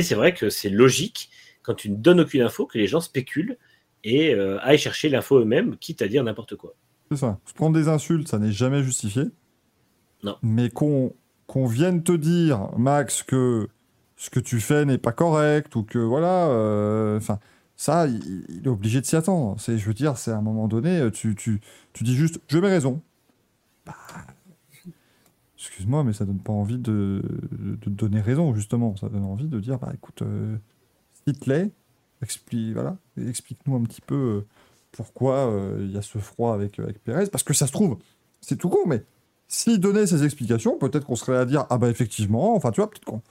c'est 0.00 0.14
vrai 0.14 0.32
que 0.32 0.48
c'est 0.48 0.68
logique, 0.70 1.30
quand 1.62 1.74
tu 1.74 1.90
ne 1.90 1.96
donnes 1.96 2.20
aucune 2.20 2.42
info, 2.42 2.66
que 2.66 2.78
les 2.78 2.86
gens 2.86 3.00
spéculent 3.00 3.58
et 4.04 4.32
aillent 4.34 4.78
chercher 4.78 5.08
l'info 5.08 5.40
eux-mêmes, 5.40 5.76
quitte 5.76 6.02
à 6.02 6.08
dire 6.08 6.22
n'importe 6.22 6.54
quoi. 6.54 6.76
C'est 7.10 7.18
ça. 7.18 7.38
Se 7.44 7.54
prendre 7.54 7.74
des 7.76 7.88
insultes, 7.88 8.28
ça 8.28 8.38
n'est 8.38 8.52
jamais 8.52 8.82
justifié. 8.82 9.24
Non. 10.22 10.36
Mais 10.42 10.70
qu'on 10.70 11.12
qu'on 11.46 11.66
vienne 11.66 12.04
te 12.04 12.12
dire, 12.12 12.70
Max, 12.78 13.24
que 13.24 13.68
ce 14.16 14.30
que 14.30 14.38
tu 14.38 14.60
fais 14.60 14.84
n'est 14.84 14.98
pas 14.98 15.10
correct 15.12 15.74
ou 15.74 15.82
que 15.82 15.98
voilà, 15.98 16.46
euh, 16.48 17.16
enfin, 17.16 17.40
ça, 17.74 18.06
il, 18.06 18.44
il 18.48 18.64
est 18.64 18.68
obligé 18.68 19.00
de 19.00 19.06
s'y 19.06 19.16
attendre. 19.16 19.58
C'est, 19.58 19.76
je 19.76 19.84
veux 19.86 19.94
dire, 19.94 20.16
c'est 20.16 20.30
à 20.30 20.36
un 20.36 20.42
moment 20.42 20.68
donné, 20.68 21.10
tu, 21.10 21.34
tu, 21.34 21.60
tu 21.92 22.04
dis 22.04 22.14
juste, 22.14 22.40
je 22.46 22.58
mets 22.58 22.68
raison. 22.68 23.02
Bah, 23.84 23.96
excuse-moi, 25.58 26.04
mais 26.04 26.12
ça 26.12 26.24
donne 26.24 26.38
pas 26.38 26.52
envie 26.52 26.78
de, 26.78 27.22
de 27.50 27.90
donner 27.90 28.20
raison, 28.20 28.54
justement. 28.54 28.94
Ça 28.96 29.08
donne 29.08 29.24
envie 29.24 29.48
de 29.48 29.58
dire, 29.58 29.78
bah 29.78 29.90
écoute, 29.92 30.22
euh, 30.22 30.56
s'il 31.24 31.36
te 31.36 31.44
plaît, 31.44 31.70
explique, 32.22 32.74
voilà, 32.74 32.96
explique-nous 33.16 33.74
un 33.74 33.82
petit 33.82 34.02
peu 34.02 34.14
euh, 34.14 34.46
pourquoi 34.92 35.50
euh, 35.50 35.78
il 35.80 35.92
y 35.92 35.96
a 35.98 36.02
ce 36.02 36.18
froid 36.18 36.54
avec, 36.54 36.78
avec 36.78 37.02
Pérez. 37.02 37.26
Parce 37.30 37.44
que 37.44 37.54
ça 37.54 37.66
se 37.66 37.72
trouve, 37.72 37.98
c'est 38.40 38.56
tout 38.56 38.68
con, 38.68 38.86
mais 38.86 39.02
s'il 39.48 39.78
donnait 39.80 40.06
ces 40.06 40.24
explications, 40.24 40.78
peut-être 40.78 41.04
qu'on 41.06 41.16
serait 41.16 41.36
à 41.36 41.44
dire, 41.44 41.66
ah 41.70 41.78
bah 41.78 41.88
effectivement, 41.90 42.54
enfin 42.54 42.70
tu 42.70 42.80
vois, 42.80 42.90
peut-être 42.90 43.04
qu'on 43.04 43.22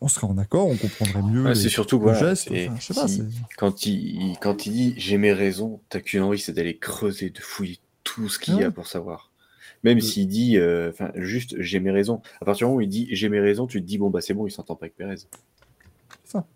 on- 0.00 0.08
serait 0.08 0.26
en 0.26 0.38
accord, 0.38 0.66
on 0.66 0.76
comprendrait 0.76 1.22
mieux 1.22 1.44
Ouais, 1.44 1.54
c'est 1.54 1.68
surtout 1.68 1.98
le 1.98 2.04
voilà, 2.04 2.18
geste. 2.18 2.48
c'est- 2.48 2.66
enfin, 2.68 2.76
je 2.80 2.86
sais 2.86 2.94
pas, 2.94 3.06
si- 3.08 3.22
quand 3.56 3.86
il, 3.86 4.36
quand 4.40 4.66
il 4.66 4.72
dit 4.72 4.94
j'ai 4.96 5.18
mes 5.18 5.32
raisons, 5.32 5.80
t'as 5.88 6.00
qu'une 6.00 6.22
envie, 6.22 6.38
c'est 6.38 6.52
d'aller 6.52 6.76
creuser, 6.76 7.30
de 7.30 7.38
fouiller 7.40 7.78
tout 8.02 8.28
ce 8.28 8.38
qu'il 8.38 8.56
y 8.56 8.64
a 8.64 8.70
pour 8.70 8.86
savoir. 8.86 9.30
Même 9.84 10.00
s'il 10.00 10.26
dit, 10.26 10.56
euh, 10.56 10.90
enfin, 10.90 11.12
juste 11.14 11.54
j'ai 11.60 11.78
mes 11.78 11.90
raisons. 11.92 12.20
À 12.40 12.44
partir 12.44 12.66
du 12.66 12.70
moment 12.70 12.78
où 12.78 12.80
il 12.80 12.88
dit 12.88 13.06
j'ai 13.12 13.28
mes 13.28 13.38
raisons, 13.40 13.66
tu 13.68 13.80
te 13.80 13.86
dis 13.86 13.98
bon 13.98 14.10
bah 14.10 14.20
c'est 14.20 14.34
bon, 14.34 14.46
il 14.46 14.50
s'entend 14.50 14.74
pas 14.74 14.86
avec 14.86 14.96
Pérez. 14.96 15.16
ça. 16.24 16.46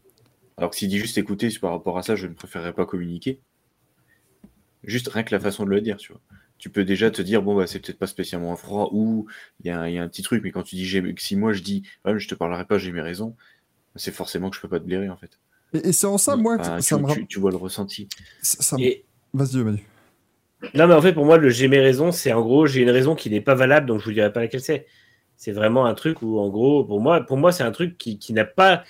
Alors 0.56 0.70
que 0.70 0.76
s'il 0.76 0.88
dit 0.88 0.98
juste 0.98 1.16
écoutez, 1.16 1.48
par 1.60 1.70
rapport 1.70 1.96
à 1.98 2.02
ça, 2.02 2.16
je 2.16 2.26
ne 2.26 2.34
préférerais 2.34 2.72
pas 2.72 2.86
communiquer. 2.86 3.40
Juste 4.84 5.08
rien 5.08 5.22
que 5.22 5.34
la 5.34 5.40
façon 5.40 5.64
de 5.64 5.70
le 5.70 5.80
dire, 5.80 5.96
tu 5.98 6.12
vois. 6.12 6.20
Tu 6.58 6.70
peux 6.70 6.84
déjà 6.84 7.10
te 7.10 7.22
dire 7.22 7.42
bon 7.42 7.54
bah 7.56 7.66
c'est 7.66 7.78
peut-être 7.80 7.98
pas 7.98 8.06
spécialement 8.06 8.52
un 8.52 8.56
froid 8.56 8.90
ou 8.92 9.26
il 9.60 9.66
y, 9.66 9.70
a 9.70 9.80
un- 9.80 9.88
il 9.88 9.94
y 9.94 9.98
a 9.98 10.02
un 10.02 10.08
petit 10.08 10.22
truc, 10.22 10.42
mais 10.42 10.50
quand 10.50 10.62
tu 10.62 10.76
dis 10.76 10.84
j'ai, 10.84 11.02
si 11.18 11.36
moi 11.36 11.52
je 11.52 11.62
dis 11.62 11.82
ouais, 12.04 12.12
mais 12.14 12.20
je 12.20 12.28
te 12.28 12.34
parlerai 12.34 12.66
pas, 12.66 12.76
j'ai 12.78 12.92
mes 12.92 13.00
raisons, 13.00 13.34
c'est 13.96 14.12
forcément 14.12 14.50
que 14.50 14.56
je 14.56 14.60
peux 14.60 14.68
pas 14.68 14.78
te 14.80 14.84
blairer 14.84 15.08
en 15.08 15.16
fait. 15.16 15.38
Et, 15.72 15.88
et 15.88 15.92
c'est 15.92 16.06
en 16.06 16.18
ça, 16.18 16.36
moi, 16.36 16.56
que 16.56 16.62
Enfin, 16.62 16.80
ça 16.80 16.96
tu, 16.98 17.02
me 17.02 17.14
tu- 17.14 17.26
tu 17.26 17.40
vois 17.40 17.50
le 17.50 17.56
ressenti. 17.56 18.08
ça- 18.42 18.62
ça 18.62 18.76
Et, 18.78 19.04
Vas-y, 19.32 19.58
Manu. 19.58 19.84
Non, 20.74 20.86
mais 20.86 20.94
en 20.94 21.00
fait, 21.00 21.12
pour 21.14 21.24
moi, 21.24 21.38
le 21.38 21.48
j'ai 21.48 21.68
mes 21.68 21.80
raisons, 21.80 22.12
c'est 22.12 22.32
en 22.32 22.42
gros, 22.42 22.66
j'ai 22.66 22.82
une 22.82 22.90
raison 22.90 23.14
qui 23.14 23.30
n'est 23.30 23.40
pas 23.40 23.54
valable, 23.54 23.86
donc 23.86 24.00
je 24.00 24.04
vous 24.06 24.12
dirai 24.12 24.32
pas 24.32 24.40
laquelle 24.40 24.60
c'est. 24.60 24.86
C'est 25.36 25.52
vraiment 25.52 25.86
un 25.86 25.94
truc 25.94 26.20
où, 26.20 26.38
en 26.38 26.50
gros, 26.50 26.84
pour 26.84 27.00
moi, 27.00 27.22
pour 27.22 27.38
moi 27.38 27.50
c'est 27.50 27.62
un 27.62 27.72
truc 27.72 27.96
qui, 27.96 28.18
qui 28.18 28.34
n'a 28.34 28.44
pas. 28.44 28.84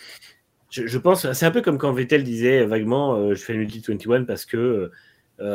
Je, 0.71 0.87
je 0.87 0.99
pense, 0.99 1.31
c'est 1.33 1.47
un 1.47 1.51
peu 1.53 1.63
comme 1.63 1.79
quand 1.79 1.93
Vettel 1.93 2.25
disait 2.25 2.65
vaguement 2.65 3.17
euh, 3.17 3.35
je 3.35 3.43
fais 3.43 3.53
le 3.55 3.61
multi 3.61 3.81
21 3.87 4.25
parce 4.25 4.45
que 4.45 4.57
euh, 4.57 4.93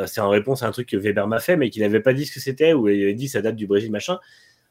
c'est 0.06 0.20
en 0.20 0.28
réponse 0.28 0.62
à 0.62 0.66
un 0.66 0.70
truc 0.72 0.88
que 0.88 0.96
Weber 0.96 1.26
m'a 1.26 1.38
fait, 1.38 1.56
mais 1.56 1.70
qu'il 1.70 1.82
n'avait 1.82 2.00
pas 2.00 2.12
dit 2.12 2.26
ce 2.26 2.32
que 2.32 2.40
c'était, 2.40 2.72
ou 2.72 2.88
il 2.88 3.02
avait 3.02 3.14
dit 3.14 3.28
ça 3.28 3.40
date 3.40 3.56
du 3.56 3.66
Brésil, 3.66 3.90
machin. 3.90 4.18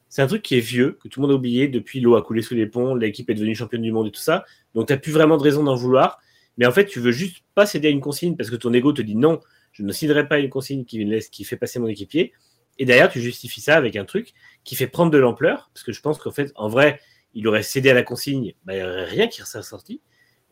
C'est 0.08 0.22
un 0.22 0.26
truc 0.26 0.42
qui 0.42 0.56
est 0.56 0.60
vieux, 0.60 0.98
que 1.02 1.08
tout 1.08 1.20
le 1.20 1.26
monde 1.26 1.32
a 1.32 1.36
oublié 1.36 1.68
depuis 1.68 2.00
l'eau 2.00 2.16
a 2.16 2.22
coulé 2.22 2.42
sous 2.42 2.54
les 2.54 2.66
ponts, 2.66 2.94
l'équipe 2.94 3.28
est 3.28 3.34
devenue 3.34 3.54
championne 3.54 3.82
du 3.82 3.92
monde 3.92 4.06
et 4.06 4.10
tout 4.10 4.20
ça. 4.20 4.44
Donc, 4.74 4.86
tu 4.86 4.92
n'as 4.92 4.98
plus 4.98 5.12
vraiment 5.12 5.36
de 5.36 5.42
raison 5.42 5.64
d'en 5.64 5.74
vouloir. 5.74 6.18
Mais 6.58 6.66
en 6.66 6.72
fait, 6.72 6.86
tu 6.86 7.00
veux 7.00 7.12
juste 7.12 7.42
pas 7.54 7.66
céder 7.66 7.88
à 7.88 7.90
une 7.90 8.00
consigne 8.00 8.36
parce 8.36 8.50
que 8.50 8.56
ton 8.56 8.72
ego 8.72 8.92
te 8.92 9.02
dit 9.02 9.14
non, 9.16 9.40
je 9.72 9.82
ne 9.82 9.92
signerai 9.92 10.28
pas 10.28 10.38
une 10.38 10.48
consigne 10.48 10.84
qui, 10.84 11.04
laisse, 11.04 11.28
qui 11.28 11.44
fait 11.44 11.56
passer 11.56 11.78
mon 11.78 11.86
équipier. 11.86 12.32
Et 12.78 12.84
derrière, 12.84 13.10
tu 13.10 13.20
justifies 13.20 13.60
ça 13.60 13.76
avec 13.76 13.96
un 13.96 14.04
truc 14.04 14.32
qui 14.64 14.76
fait 14.76 14.86
prendre 14.86 15.10
de 15.10 15.18
l'ampleur, 15.18 15.70
parce 15.72 15.84
que 15.84 15.92
je 15.92 16.00
pense 16.00 16.18
qu'en 16.18 16.30
fait, 16.30 16.52
en 16.56 16.68
vrai, 16.68 17.00
il 17.34 17.46
aurait 17.48 17.62
cédé 17.62 17.90
à 17.90 17.94
la 17.94 18.02
consigne, 18.02 18.54
bah, 18.64 18.74
il 18.74 18.78
n'y 18.78 18.82
aurait 18.82 19.04
rien 19.04 19.28
qui 19.28 19.42
serait 19.42 19.62
sorti. 19.62 20.00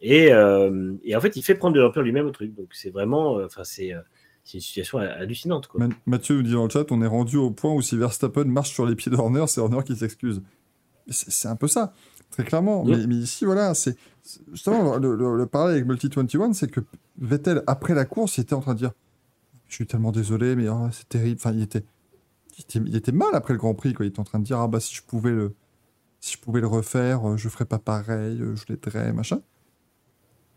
Et, 0.01 0.32
euh, 0.32 0.95
et 1.05 1.16
en 1.16 1.20
fait, 1.20 1.36
il 1.36 1.43
fait 1.43 1.55
prendre 1.55 1.74
de 1.74 1.81
l'ampleur 1.81 2.05
lui-même 2.05 2.27
au 2.27 2.31
truc. 2.31 2.55
Donc 2.55 2.69
c'est 2.73 2.91
vraiment, 2.91 3.39
euh, 3.39 3.47
euh, 3.47 4.01
c'est 4.45 4.59
une 4.59 4.62
situation 4.62 4.99
hallucinante. 4.99 5.66
Quoi. 5.66 5.87
Ma- 5.87 5.95
Mathieu 6.07 6.37
nous 6.37 6.43
dit 6.43 6.53
dans 6.53 6.65
le 6.65 6.71
chat, 6.71 6.91
on 6.93 7.01
est 7.03 7.07
rendu 7.07 7.37
au 7.39 7.51
point 7.51 7.73
où 7.73 7.83
si 7.83 7.97
Verstappen 7.97 8.45
marche 8.45 8.71
sur 8.73 8.87
les 8.87 8.95
pieds 8.95 9.11
d'Horner, 9.11 9.47
c'est 9.49 9.61
Horner 9.61 9.83
qui 9.85 9.97
s'excuse. 9.97 10.43
C'est 11.09 11.49
un 11.49 11.57
peu 11.57 11.69
ça, 11.69 11.93
très 12.31 12.45
clairement. 12.45 12.85
Mais, 12.85 13.07
mais 13.07 13.16
ici, 13.16 13.45
voilà, 13.45 13.75
c'est 13.75 13.97
justement 14.53 14.97
le, 14.97 15.15
le, 15.16 15.37
le 15.37 15.47
parallèle 15.47 15.77
avec 15.77 15.87
Multi 15.89 16.09
21, 16.15 16.53
c'est 16.55 16.71
que 16.71 16.81
Vettel, 17.19 17.62
après 17.66 17.95
la 17.95 18.05
course, 18.05 18.39
il 18.39 18.43
était 18.43 18.55
en 18.55 18.61
train 18.61 18.75
de 18.75 18.79
dire 18.79 18.93
Je 19.69 19.75
suis 19.75 19.87
tellement 19.87 20.12
désolé, 20.12 20.57
mais 20.57 20.69
oh, 20.69 20.89
c'est 20.93 21.09
terrible. 21.09 21.39
Enfin, 21.41 21.53
il 21.53 21.62
était, 21.62 21.85
il, 22.57 22.62
était, 22.62 22.79
il 22.87 22.97
était 22.97 23.12
mal 23.12 23.29
après 23.35 23.53
le 23.55 23.59
Grand 23.59 23.75
Prix. 23.75 23.93
Quoi. 23.93 24.07
Il 24.07 24.09
était 24.11 24.21
en 24.21 24.25
train 24.25 24.39
de 24.39 24.45
dire 24.45 24.59
Ah, 24.59 24.69
bah, 24.69 24.81
si 24.81 24.95
je 24.95 25.03
pouvais 25.03 25.33
le, 25.33 25.55
si 26.21 26.37
je 26.37 26.39
pouvais 26.41 26.61
le 26.62 26.66
refaire, 26.66 27.29
euh, 27.29 27.37
je 27.37 27.49
ferais 27.51 27.66
pas 27.66 27.79
pareil, 27.79 28.41
euh, 28.41 28.57
je 28.57 28.65
l'aiderais, 28.71 29.12
machin. 29.12 29.41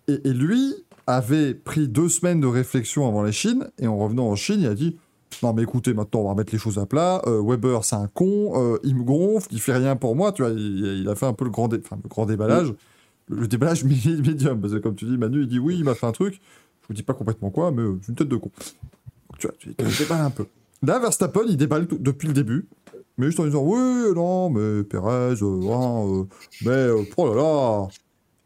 Et, 0.08 0.34
lui 0.34 0.74
avait 1.06 1.54
pris 1.54 1.88
deux 1.88 2.10
semaines 2.10 2.40
de 2.40 2.48
réflexion 2.48 3.08
avant 3.08 3.22
la 3.22 3.32
Chine, 3.32 3.70
et 3.80 3.88
en 3.88 3.98
revenant 3.98 4.28
en 4.28 4.36
Chine, 4.36 4.62
il 4.62 4.68
a 4.68 4.74
dit 4.74 4.98
Non, 5.44 5.54
mais 5.54 5.64
écoutez, 5.64 5.94
maintenant, 5.94 6.22
on 6.22 6.24
va 6.26 6.30
remettre 6.32 6.54
les 6.54 6.60
choses 6.60 6.80
à 6.80 6.86
plat. 6.86 7.22
Euh, 7.28 7.42
Weber, 7.42 7.84
c'est 7.84 7.96
un 7.96 8.08
con, 8.08 8.54
euh, 8.56 8.78
il 8.84 8.96
me 8.96 9.04
gonfle, 9.04 9.48
il 9.52 9.60
fait 9.60 9.76
rien 9.76 9.96
pour 9.96 10.16
moi. 10.16 10.32
Tu 10.32 10.44
vois, 10.44 10.52
il, 10.52 11.08
a 11.10 11.16
fait 11.16 11.26
un 11.26 11.34
peu 11.34 11.46
le 11.46 11.52
grand, 11.52 11.68
dé- 11.68 11.78
le 11.78 12.10
grand 12.10 12.26
déballage, 12.26 12.74
le, 13.30 13.48
déballage 13.48 13.84
médium. 13.86 14.62
Parce 14.62 14.74
que, 14.74 14.80
comme 14.80 14.96
tu 14.96 15.06
dis, 15.06 15.18
Manu, 15.18 15.42
il 15.42 15.48
dit 15.48 15.60
Oui, 15.60 15.76
il 15.78 15.84
m'a 15.84 15.96
fait 15.96 16.08
un 16.08 16.12
truc. 16.12 16.36
Je 16.82 16.88
vous 16.88 16.94
dis 16.94 17.04
pas 17.04 17.14
complètement 17.14 17.50
quoi, 17.50 17.72
mais 17.72 17.82
euh, 17.82 18.00
une 18.08 18.16
tête 18.16 18.30
de 18.30 18.38
con. 18.38 18.50
Donc, 19.30 19.40
tu 19.40 19.48
vois, 19.48 19.56
tu, 19.60 19.76
tu 19.76 20.04
déballes 20.04 20.22
un 20.22 20.30
peu. 20.30 20.46
Là, 20.84 21.00
Verstappen, 21.00 21.42
il 21.48 21.58
déballe 21.58 21.88
depuis 22.00 22.28
le 22.28 22.34
début. 22.34 22.68
Mais 23.18 23.26
juste 23.28 23.40
en 23.40 23.46
disant 23.46 23.64
Oui, 23.64 24.14
non, 24.16 24.50
mais 24.50 24.84
Perez, 24.84 25.42
euh, 25.42 25.72
hein, 25.72 26.28
mais 26.64 26.90
oh 27.18 27.28
là 27.28 27.36
là, 27.36 27.88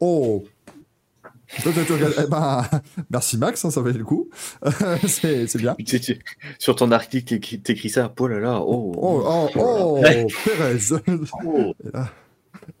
oh. 0.00 0.44
Eh 2.24 2.26
ben, 2.28 2.64
merci 3.10 3.36
Max, 3.36 3.64
hein, 3.64 3.70
ça 3.70 3.80
valait 3.80 3.98
le 3.98 4.04
coup. 4.04 4.30
c'est 5.06 5.46
c'est 5.46 5.58
bien. 5.58 5.76
Sur 6.58 6.76
ton 6.76 6.90
article, 6.90 7.38
t'écris 7.60 7.90
ça, 7.90 8.12
oh 8.18 8.26
là 8.26 8.38
là, 8.38 8.60
oh, 8.60 8.92
Oh, 8.96 9.22
oh, 9.24 9.50
oh. 9.56 10.02
Perez. 10.44 11.00
oh. 11.44 11.74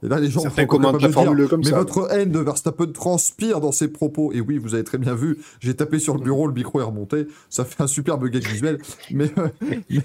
Et 0.02 0.08
là, 0.08 0.20
les 0.20 0.30
gens 0.30 0.40
Certains 0.40 0.66
commentent 0.66 1.00
la 1.02 1.10
Formule 1.10 1.48
comme 1.48 1.60
mais 1.60 1.70
ça. 1.70 1.78
votre 1.78 2.12
haine 2.12 2.30
de 2.30 2.38
Verstappen 2.38 2.86
transpire 2.92 3.60
dans 3.60 3.72
ses 3.72 3.88
propos. 3.88 4.32
Et 4.32 4.40
oui, 4.40 4.58
vous 4.58 4.74
avez 4.74 4.84
très 4.84 4.98
bien 4.98 5.14
vu, 5.14 5.38
j'ai 5.60 5.74
tapé 5.74 5.98
sur 5.98 6.14
le 6.16 6.20
bureau, 6.22 6.46
le 6.46 6.52
micro 6.52 6.80
est 6.80 6.84
remonté. 6.84 7.26
Ça 7.50 7.64
fait 7.64 7.82
un 7.82 7.86
superbe 7.86 8.26
gag 8.28 8.44
visuel. 8.46 8.78
Mais, 9.10 9.30
euh, 9.38 9.48
mais- 9.90 10.02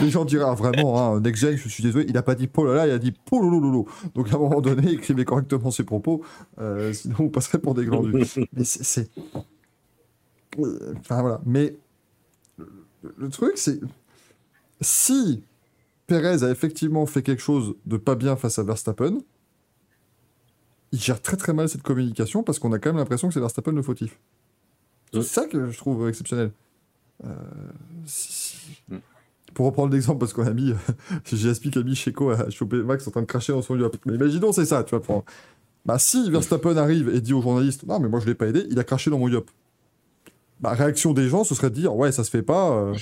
les 0.00 0.10
gens 0.10 0.24
diraient 0.24 0.44
ah, 0.48 0.54
vraiment, 0.54 1.14
hein, 1.14 1.20
Next 1.20 1.42
Gen, 1.42 1.56
je 1.56 1.68
suis 1.68 1.82
désolé, 1.82 2.06
il 2.08 2.16
a 2.16 2.22
pas 2.22 2.34
dit 2.34 2.46
polala, 2.46 2.86
il 2.86 2.92
a 2.92 2.98
dit 2.98 3.12
pololololo. 3.12 3.86
Donc 4.14 4.32
à 4.32 4.36
un 4.36 4.38
moment 4.38 4.60
donné, 4.60 4.92
écrivez 4.92 5.24
correctement 5.24 5.70
ses 5.70 5.84
propos, 5.84 6.22
euh, 6.60 6.92
sinon 6.92 7.16
vous 7.18 7.28
passerez 7.30 7.58
pour 7.58 7.74
des 7.74 7.84
glandus. 7.84 8.24
mais 8.52 8.64
c'est-. 8.64 9.10
Euh, 10.58 10.94
Enfin 10.98 11.20
voilà. 11.22 11.40
Mais 11.46 11.76
le 13.16 13.28
truc, 13.28 13.52
c'est. 13.56 13.80
Si 14.80 15.42
Perez 16.10 16.42
a 16.42 16.50
effectivement 16.50 17.06
fait 17.06 17.22
quelque 17.22 17.40
chose 17.40 17.76
de 17.86 17.96
pas 17.96 18.16
bien 18.16 18.34
face 18.34 18.58
à 18.58 18.64
Verstappen, 18.64 19.18
il 20.90 20.98
gère 21.00 21.22
très 21.22 21.36
très 21.36 21.52
mal 21.52 21.68
cette 21.68 21.82
communication 21.82 22.42
parce 22.42 22.58
qu'on 22.58 22.72
a 22.72 22.80
quand 22.80 22.88
même 22.90 22.96
l'impression 22.96 23.28
que 23.28 23.34
c'est 23.34 23.38
Verstappen 23.38 23.70
le 23.70 23.82
fautif. 23.82 24.18
C'est 25.12 25.22
ça 25.22 25.46
que 25.46 25.70
je 25.70 25.78
trouve 25.78 26.08
exceptionnel. 26.08 26.50
Euh, 27.24 27.28
Mm. 28.88 28.96
Pour 29.54 29.66
reprendre 29.66 29.92
l'exemple, 29.92 30.18
parce 30.18 30.32
qu'on 30.32 30.46
a 30.46 30.52
mis, 30.52 30.72
j'ai 31.32 31.48
expliqué 31.50 31.78
a 31.78 31.82
mis 31.84 31.94
Checo 31.94 32.30
à 32.30 32.50
choper 32.50 32.82
Max 32.82 33.06
en 33.06 33.10
train 33.12 33.20
de 33.20 33.26
cracher 33.26 33.52
dans 33.52 33.62
son 33.62 33.76
yop. 33.76 33.96
Mais 34.06 34.14
imaginons, 34.14 34.50
c'est 34.52 34.64
ça, 34.64 34.82
tu 34.84 34.90
vois. 34.90 35.02
pour- 35.02 35.24
Bah, 35.86 35.98
si 35.98 36.28
Verstappen 36.30 36.76
arrive 36.76 37.08
et 37.14 37.20
dit 37.20 37.32
aux 37.32 37.42
journalistes 37.42 37.84
Non, 37.86 38.00
mais 38.00 38.08
moi 38.08 38.18
je 38.20 38.26
l'ai 38.26 38.34
pas 38.34 38.46
aidé, 38.48 38.66
il 38.70 38.78
a 38.80 38.84
craché 38.84 39.10
dans 39.10 39.18
mon 39.18 39.28
yop. 39.28 39.48
Bah, 40.60 40.72
réaction 40.72 41.14
des 41.14 41.28
gens, 41.28 41.42
ce 41.42 41.54
serait 41.54 41.70
de 41.70 41.74
dire 41.74 41.96
Ouais, 41.96 42.12
ça 42.12 42.22
se 42.22 42.30
fait 42.30 42.42
pas. 42.42 42.70
euh, 42.70 42.94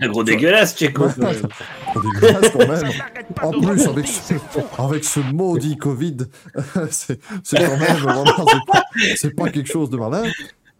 Un 0.00 0.08
gros 0.08 0.24
dégueulasse, 0.24 0.74
trop 0.74 2.00
dégueulasse 2.00 2.50
quand 2.50 2.66
même. 2.66 2.90
En 3.42 3.50
plus, 3.50 3.86
avec 3.86 4.06
ce, 4.06 4.34
avec 4.78 5.04
ce 5.04 5.20
maudit 5.20 5.76
Covid, 5.76 6.16
c'est 6.90 7.18
quand 7.50 7.78
même 7.78 7.96
vraiment, 7.98 8.24
c'est 9.16 9.34
pas, 9.34 9.50
quelque 9.50 9.70
chose 9.70 9.90
de 9.90 9.98
malin. 9.98 10.22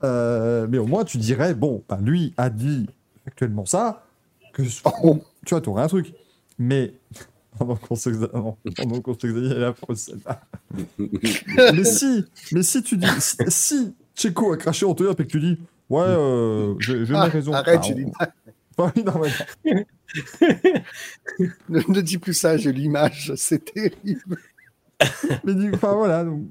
Euh, 0.03 0.67
mais 0.69 0.79
au 0.79 0.87
moins, 0.87 1.05
tu 1.05 1.19
dirais, 1.19 1.55
bon, 1.55 1.83
bah, 1.89 1.99
lui 2.01 2.33
a 2.37 2.49
dit 2.49 2.87
actuellement 3.27 3.67
ça, 3.67 4.07
que 4.55 4.63
tu 4.63 4.81
vois, 5.51 5.61
tu 5.61 5.69
aurais 5.69 5.83
un 5.83 5.89
truc. 5.89 6.15
Mais 6.59 6.95
pendant 7.59 7.77
qu'on 7.77 7.95
s'examine 7.97 9.55
la 9.55 9.73
procédure. 9.73 10.21
mais 10.99 11.85
si, 11.85 12.25
mais 12.53 12.63
si 12.63 12.83
tu 12.83 12.97
dis, 12.97 13.07
si, 13.19 13.37
si 13.49 13.95
Checo 14.17 14.53
a 14.53 14.57
craché 14.57 14.87
en 14.87 14.95
Toyota 14.95 15.23
et 15.23 15.27
que 15.27 15.33
tu 15.33 15.41
dis, 15.41 15.59
ouais, 15.95 16.03
euh, 16.07 16.75
j'ai 16.81 17.05
j'ai 17.07 17.15
Ah, 17.15 17.25
mes 17.25 17.31
raisons. 17.31 17.53
arrête, 17.53 17.81
Bah, 17.81 17.87
j'ai 17.87 17.95
on- 17.95 17.97
l'image. 17.97 19.47
Ne, 21.69 21.81
ne 21.89 22.01
dis 22.01 22.19
plus 22.19 22.35
ça, 22.35 22.57
j'ai 22.57 22.73
l'image, 22.73 23.33
c'est 23.37 23.65
terrible. 23.73 24.39
Mais 25.45 25.55
du 25.55 25.73
enfin 25.75 25.95
voilà, 25.95 26.25
donc, 26.25 26.43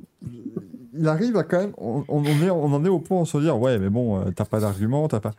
il 0.93 1.07
arrive 1.07 1.37
à 1.37 1.43
quand 1.43 1.59
même, 1.59 1.73
on, 1.77 2.03
on 2.07 2.19
en 2.19 2.41
est, 2.41 2.49
on 2.49 2.65
en 2.73 2.85
est 2.85 2.89
au 2.89 2.99
point 2.99 3.23
de 3.23 3.27
se 3.27 3.37
dire, 3.37 3.57
ouais, 3.59 3.79
mais 3.79 3.89
bon, 3.89 4.19
euh, 4.19 4.31
t'as 4.35 4.45
pas 4.45 4.59
d'argument, 4.59 5.07
t'as 5.07 5.19
pas. 5.21 5.31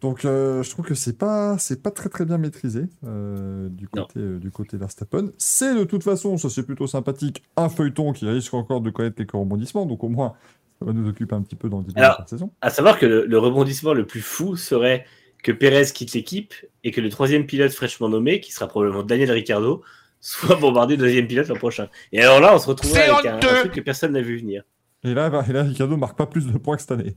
Donc 0.00 0.24
euh, 0.24 0.62
je 0.62 0.70
trouve 0.70 0.84
que 0.84 0.94
c'est 0.94 1.16
pas, 1.18 1.56
c'est 1.58 1.82
pas 1.82 1.90
très 1.90 2.08
très 2.08 2.24
bien 2.24 2.38
maîtrisé 2.38 2.84
euh, 3.06 3.68
du 3.70 3.88
côté 3.88 4.20
euh, 4.20 4.38
du 4.38 4.50
côté 4.50 4.76
Verstappen. 4.76 5.30
C'est 5.38 5.74
de 5.74 5.84
toute 5.84 6.02
façon, 6.02 6.36
ça 6.36 6.48
c'est 6.50 6.62
plutôt 6.62 6.86
sympathique, 6.86 7.42
un 7.56 7.68
feuilleton 7.68 8.12
qui 8.12 8.26
risque 8.28 8.52
encore 8.54 8.80
de 8.80 8.90
connaître 8.90 9.16
quelques 9.16 9.32
rebondissements, 9.32 9.86
donc 9.86 10.04
au 10.04 10.08
moins 10.08 10.34
ça 10.78 10.84
va 10.84 10.92
nous 10.92 11.08
occuper 11.08 11.34
un 11.34 11.42
petit 11.42 11.56
peu 11.56 11.68
dans 11.68 11.78
le 11.78 11.84
début 11.84 12.00
Alors, 12.00 12.16
de 12.16 12.22
la 12.22 12.26
saison. 12.26 12.50
À 12.60 12.70
savoir 12.70 12.98
que 12.98 13.06
le, 13.06 13.26
le 13.26 13.38
rebondissement 13.38 13.94
le 13.94 14.06
plus 14.06 14.20
fou 14.20 14.56
serait 14.56 15.06
que 15.42 15.52
Pérez 15.52 15.84
quitte 15.94 16.12
l'équipe 16.14 16.54
et 16.82 16.90
que 16.90 17.00
le 17.00 17.08
troisième 17.10 17.46
pilote 17.46 17.72
fraîchement 17.72 18.08
nommé, 18.08 18.40
qui 18.40 18.52
sera 18.52 18.66
probablement 18.66 19.02
Daniel 19.02 19.30
Ricciardo, 19.30 19.82
soit 20.20 20.56
bombardé 20.56 20.96
deuxième 20.96 21.26
pilote 21.26 21.48
l'an 21.48 21.56
prochain. 21.56 21.88
Et 22.12 22.22
alors 22.22 22.40
là, 22.40 22.54
on 22.54 22.58
se 22.58 22.66
retrouverait 22.66 23.06
C'est 23.06 23.10
avec 23.10 23.26
un, 23.26 23.36
un 23.36 23.60
truc 23.60 23.72
que 23.72 23.80
personne 23.80 24.12
n'a 24.12 24.22
vu 24.22 24.38
venir. 24.38 24.64
Et 25.04 25.12
là, 25.12 25.44
et 25.46 25.52
là, 25.52 25.62
Ricardo 25.62 25.96
marque 25.98 26.16
pas 26.16 26.26
plus 26.26 26.46
de 26.46 26.56
points 26.56 26.76
que 26.76 26.82
cette 26.82 26.92
année. 26.92 27.16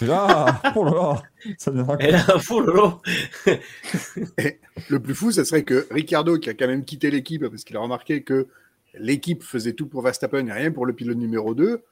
Et 0.00 0.06
là, 0.06 0.60
oh 0.76 0.84
là 0.84 0.92
là, 0.92 1.22
ça 1.58 1.70
deviendra 1.70 1.96
Et 2.00 2.12
là, 2.12 2.20
fou 2.40 2.60
lolo 2.60 3.00
Le 4.88 5.00
plus 5.00 5.14
fou, 5.14 5.32
ce 5.32 5.44
serait 5.44 5.64
que 5.64 5.86
Ricardo, 5.90 6.38
qui 6.38 6.48
a 6.50 6.54
quand 6.54 6.68
même 6.68 6.84
quitté 6.84 7.10
l'équipe 7.10 7.46
parce 7.48 7.64
qu'il 7.64 7.76
a 7.76 7.80
remarqué 7.80 8.22
que 8.22 8.46
l'équipe 8.94 9.42
faisait 9.42 9.72
tout 9.72 9.86
pour 9.86 10.02
Verstappen 10.02 10.46
et 10.46 10.52
rien 10.52 10.70
pour 10.70 10.86
le 10.86 10.92
pilote 10.92 11.16
numéro 11.16 11.54
2. 11.54 11.82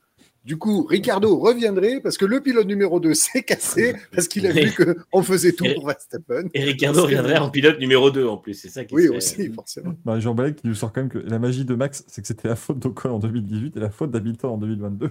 Du 0.45 0.57
coup, 0.57 0.85
Ricardo 0.87 1.39
reviendrait 1.39 2.01
parce 2.01 2.17
que 2.17 2.25
le 2.25 2.41
pilote 2.41 2.67
numéro 2.67 2.99
2 2.99 3.13
s'est 3.15 3.43
cassé 3.43 3.95
parce 4.13 4.27
qu'il 4.27 4.47
a 4.47 4.53
vu 4.53 4.73
qu'on 5.11 5.23
faisait 5.23 5.53
tout 5.53 5.67
pour 5.75 5.87
Verstappen. 5.87 6.45
Et 6.55 6.65
Ricardo 6.65 7.03
reviendrait 7.03 7.37
en 7.39 7.51
pilote 7.51 7.79
numéro 7.79 8.11
2 8.11 8.27
en 8.27 8.39
plus, 8.39 8.55
c'est 8.55 8.71
ça 8.71 8.85
qui 8.87 8.95
Oui, 8.95 9.05
serait- 9.07 9.17
aussi, 9.19 9.53
forcément. 9.53 9.95
Bah, 10.05 10.19
Jean 10.19 10.35
Balek 10.35 10.57
qui 10.57 10.67
nous 10.67 10.75
sort 10.75 10.93
quand 10.93 11.03
même 11.03 11.11
que 11.11 11.19
la 11.19 11.39
magie 11.39 11.67
de 11.67 11.75
Max, 11.75 12.05
c'est 12.09 12.23
que 12.23 12.27
c'était 12.29 12.49
la 12.49 12.57
faute 12.57 12.79
d'Ocon 12.79 13.11
en 13.11 13.19
2018 13.19 13.77
et 13.77 13.81
la 13.81 13.91
faute 13.91 14.11
d'Hamilton 14.11 14.53
en 14.53 14.57
2022. 14.59 15.11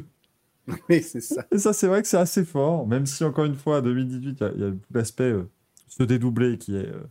Oui, 0.90 1.02
c'est 1.04 1.22
ça. 1.22 1.46
Et 1.52 1.58
ça, 1.60 1.74
c'est 1.74 1.88
vrai 1.88 2.02
que 2.02 2.08
c'est 2.08 2.18
assez 2.18 2.44
fort, 2.44 2.88
même 2.88 3.06
si 3.06 3.24
encore 3.24 3.46
une 3.46 3.56
fois, 3.56 3.82
2018, 3.82 4.38
il 4.56 4.62
y 4.62 4.64
a- 4.64 4.68
y, 4.70 4.74
l'aspect 4.92 5.24
euh, 5.32 5.48
se 5.88 6.04
dédoubler 6.04 6.58
qui 6.58 6.76
est. 6.76 6.88
euh, 6.88 7.04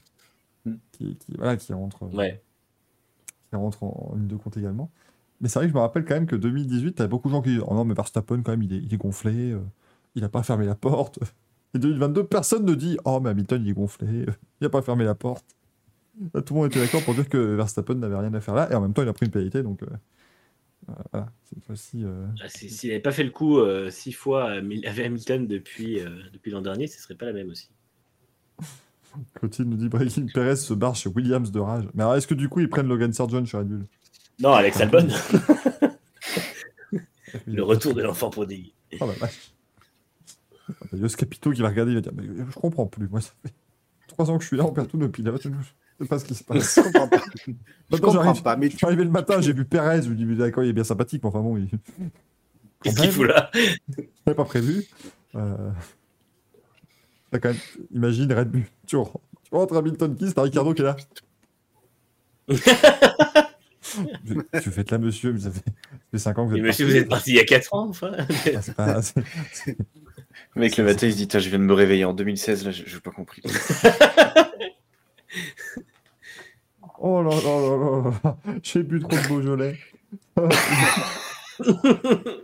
Mm. 0.65 0.75
qui, 0.93 1.17
qui- 1.17 1.35
voilà, 1.37 1.57
qui 1.57 1.73
rentre, 1.73 2.03
euh, 2.03 2.17
Ouais. 2.17 2.43
qui 3.49 3.55
rentre 3.57 3.83
en, 3.85 4.11
en 4.13 4.17
ligne 4.17 4.27
de 4.27 4.35
compte 4.37 4.57
également. 4.57 4.91
Mais 5.41 5.49
c'est 5.49 5.59
vrai 5.61 5.67
que 5.67 5.73
je 5.73 5.77
me 5.77 5.81
rappelle 5.81 6.05
quand 6.05 6.15
même 6.15 6.27
que 6.27 6.37
2018, 6.37 6.95
t'avais 6.95 7.09
beaucoup 7.09 7.29
de 7.29 7.35
gens 7.35 7.43
qui 7.43 7.51
disaient 7.51 7.63
Oh 7.67 7.75
non, 7.75 7.85
mais 7.85 7.95
Verstappen, 7.95 8.43
quand 8.43 8.53
même, 8.53 8.63
il 8.63 8.73
est, 8.73 8.79
il 8.79 8.93
est 8.93 8.97
gonflé, 8.97 9.53
euh, 9.53 9.61
il 10.15 10.25
a 10.25 10.29
pas 10.29 10.43
fermé 10.43 10.67
la 10.67 10.75
porte. 10.75 11.19
Et 11.75 11.79
2022, 11.79 12.25
personne 12.27 12.65
ne 12.65 12.75
dit 12.75 12.99
Oh, 13.05 13.21
mais 13.23 13.31
Hamilton, 13.31 13.63
il 13.65 13.71
est 13.71 13.75
gonflé, 13.75 14.07
euh, 14.27 14.33
il 14.61 14.67
a 14.67 14.71
pas 14.71 14.83
fermé 14.83 15.05
la 15.05 15.15
porte. 15.15 15.45
Là, 16.35 16.43
tout 16.43 16.55
le 16.55 16.61
monde 16.61 16.71
était 16.71 16.81
d'accord 16.81 17.05
pour 17.05 17.15
dire 17.15 17.29
que 17.29 17.39
Verstappen 17.39 17.95
n'avait 17.95 18.17
rien 18.19 18.35
à 18.35 18.41
faire 18.41 18.55
là, 18.55 18.71
et 18.71 18.75
en 18.75 18.81
même 18.81 18.93
temps, 18.95 19.03
il 19.03 19.09
a 19.09 19.13
pris 19.13 19.27
une 19.27 19.33
pénalité, 19.33 19.63
donc. 19.63 19.83
euh, 19.85 19.87
voilà, 21.13 21.29
cette 21.45 21.63
fois-ci. 21.65 22.05
Ah, 22.43 22.49
si- 22.49 22.71
S'il 22.71 22.91
n'avait 22.91 23.01
pas 23.03 23.13
fait 23.13 23.25
le 23.25 23.31
coup 23.31 23.59
six 23.91 24.13
fois 24.13 24.51
avec 24.53 24.99
Hamilton 24.99 25.47
depuis, 25.47 26.01
depuis 26.33 26.51
l'an 26.51 26.63
dernier, 26.63 26.87
ce 26.87 27.01
serait 27.01 27.15
pas 27.15 27.27
la 27.27 27.33
même 27.33 27.51
aussi. 27.51 27.69
Clotilde 29.35 29.69
nous 29.69 29.77
dit 29.77 29.89
Breaking 29.89 30.27
Perez 30.33 30.57
se 30.57 30.75
barre 30.75 30.95
chez 30.95 31.09
Williams 31.09 31.51
de 31.51 31.59
rage. 31.61 31.85
Mais 31.95 32.03
alors, 32.03 32.17
est-ce 32.17 32.27
que 32.27 32.35
du 32.35 32.49
coup, 32.49 32.61
ils 32.61 32.69
prennent 32.69 32.89
Logan 32.89 33.13
Sargent 33.13 33.45
chez 33.45 33.57
Red 33.57 33.69
Bull? 33.69 33.87
Non, 34.41 34.53
Alex 34.53 34.81
Albon, 34.81 35.09
le 37.47 37.63
retour 37.63 37.95
de 37.95 38.03
l'enfant 38.03 38.31
prodigue. 38.31 38.73
Oh 39.01 39.07
la 39.07 39.13
vache. 39.13 39.53
Il 40.93 40.99
y 40.99 41.01
a 41.01 41.05
Yos 41.05 41.17
Capito 41.17 41.51
qui 41.51 41.63
va 41.63 41.69
regarder, 41.69 41.93
il 41.93 41.97
va 41.97 42.01
dire 42.01 42.13
Mais 42.15 42.25
je 42.25 42.59
comprends 42.59 42.87
plus. 42.87 43.09
Moi, 43.09 43.21
ça 43.21 43.31
fait 43.43 43.53
trois 44.07 44.31
ans 44.31 44.37
que 44.37 44.43
je 44.43 44.49
suis 44.49 44.57
là, 44.57 44.65
on 44.65 44.73
perd 44.73 44.89
tous 44.89 44.99
nos 44.99 45.09
pilotes. 45.09 45.43
Je 45.43 46.05
sais 46.05 46.09
pas 46.09 46.19
ce 46.19 46.25
qui 46.25 46.35
se 46.35 46.45
passe. 46.45 46.77
Je 46.77 46.81
comprends 46.83 47.09
pas. 47.09 47.21
Je 47.47 47.53
Maintenant, 47.91 48.09
comprends 48.09 48.25
j'arrive- 48.25 48.43
pas, 48.43 48.57
mais 48.57 48.71
Je 48.71 48.77
suis 48.77 48.87
arrivé 48.87 49.05
le 49.05 49.11
matin, 49.11 49.41
j'ai 49.41 49.53
vu 49.53 49.65
Perez, 49.65 50.03
je 50.03 50.11
me 50.11 50.15
dis 50.15 50.37
d'accord, 50.37 50.63
il 50.63 50.71
est 50.71 50.75
bien 50.75 50.85
sympathique, 50.85 51.23
mais 51.23 51.29
enfin 51.29 51.41
bon, 51.41 51.57
il 51.57 51.69
Qu'est-ce 52.83 53.01
qu'il 53.01 53.11
fout 53.11 53.27
là? 53.27 53.51
N'avait 54.27 54.37
pas 54.37 54.45
prévu. 54.45 54.85
Euh... 55.35 55.71
T'as 57.33 57.41
quand 57.41 57.49
même... 57.49 57.59
Imagine 57.93 58.33
Red 58.33 58.51
Bull. 58.51 58.65
Tu 58.87 58.97
rentres, 58.97 59.19
tu 59.43 59.55
rentres 59.55 59.75
à 59.75 59.79
Hamilton 59.79 60.15
Keys, 60.17 60.33
t'as 60.33 60.43
Ricardo 60.43 60.75
qui 60.75 60.83
est 60.83 60.85
là. 60.85 60.97
tu, 64.63 64.71
fais 64.71 64.85
de 64.85 64.91
là, 64.91 64.99
monsieur, 64.99 65.33
mais 65.33 65.41
ça 65.41 65.51
fait, 65.51 65.63
ça 65.67 65.73
fait 66.11 66.19
5 66.19 66.39
ans 66.39 66.45
que 66.45 66.49
vous 66.51 66.55
Mais 66.55 66.61
êtes 66.61 66.67
monsieur, 66.67 66.85
parti. 66.87 66.97
vous 66.99 67.03
êtes 67.03 67.09
parti 67.09 67.31
il 67.31 67.37
y 67.37 67.41
a 67.41 67.45
4 67.45 67.75
ans, 67.75 67.89
enfin. 67.89 68.13
Ah, 68.19 68.27
c'est 68.63 68.75
pas- 68.75 69.01
Le 70.55 70.61
mec, 70.61 70.77
le 70.77 70.85
matin, 70.85 71.07
il 71.07 71.13
se 71.13 71.19
dit 71.25 71.29
je 71.31 71.49
viens 71.49 71.59
de 71.59 71.65
me 71.65 71.75
réveiller 71.75 72.05
en 72.05 72.13
2016, 72.15 72.65
là, 72.65 72.71
j'ai 72.71 73.01
pas 73.01 73.11
compris. 73.11 73.43
Oh 77.01 77.23
là 77.23 77.31
là 77.31 77.37
là 77.37 77.77
là 77.77 78.03
là 78.03 78.11
là, 78.25 78.37
j'ai 78.63 78.83
bu 78.83 78.99
trop 78.99 79.11
de 79.17 79.29
Beaujolais. 79.29 79.79
Ça 80.37 80.49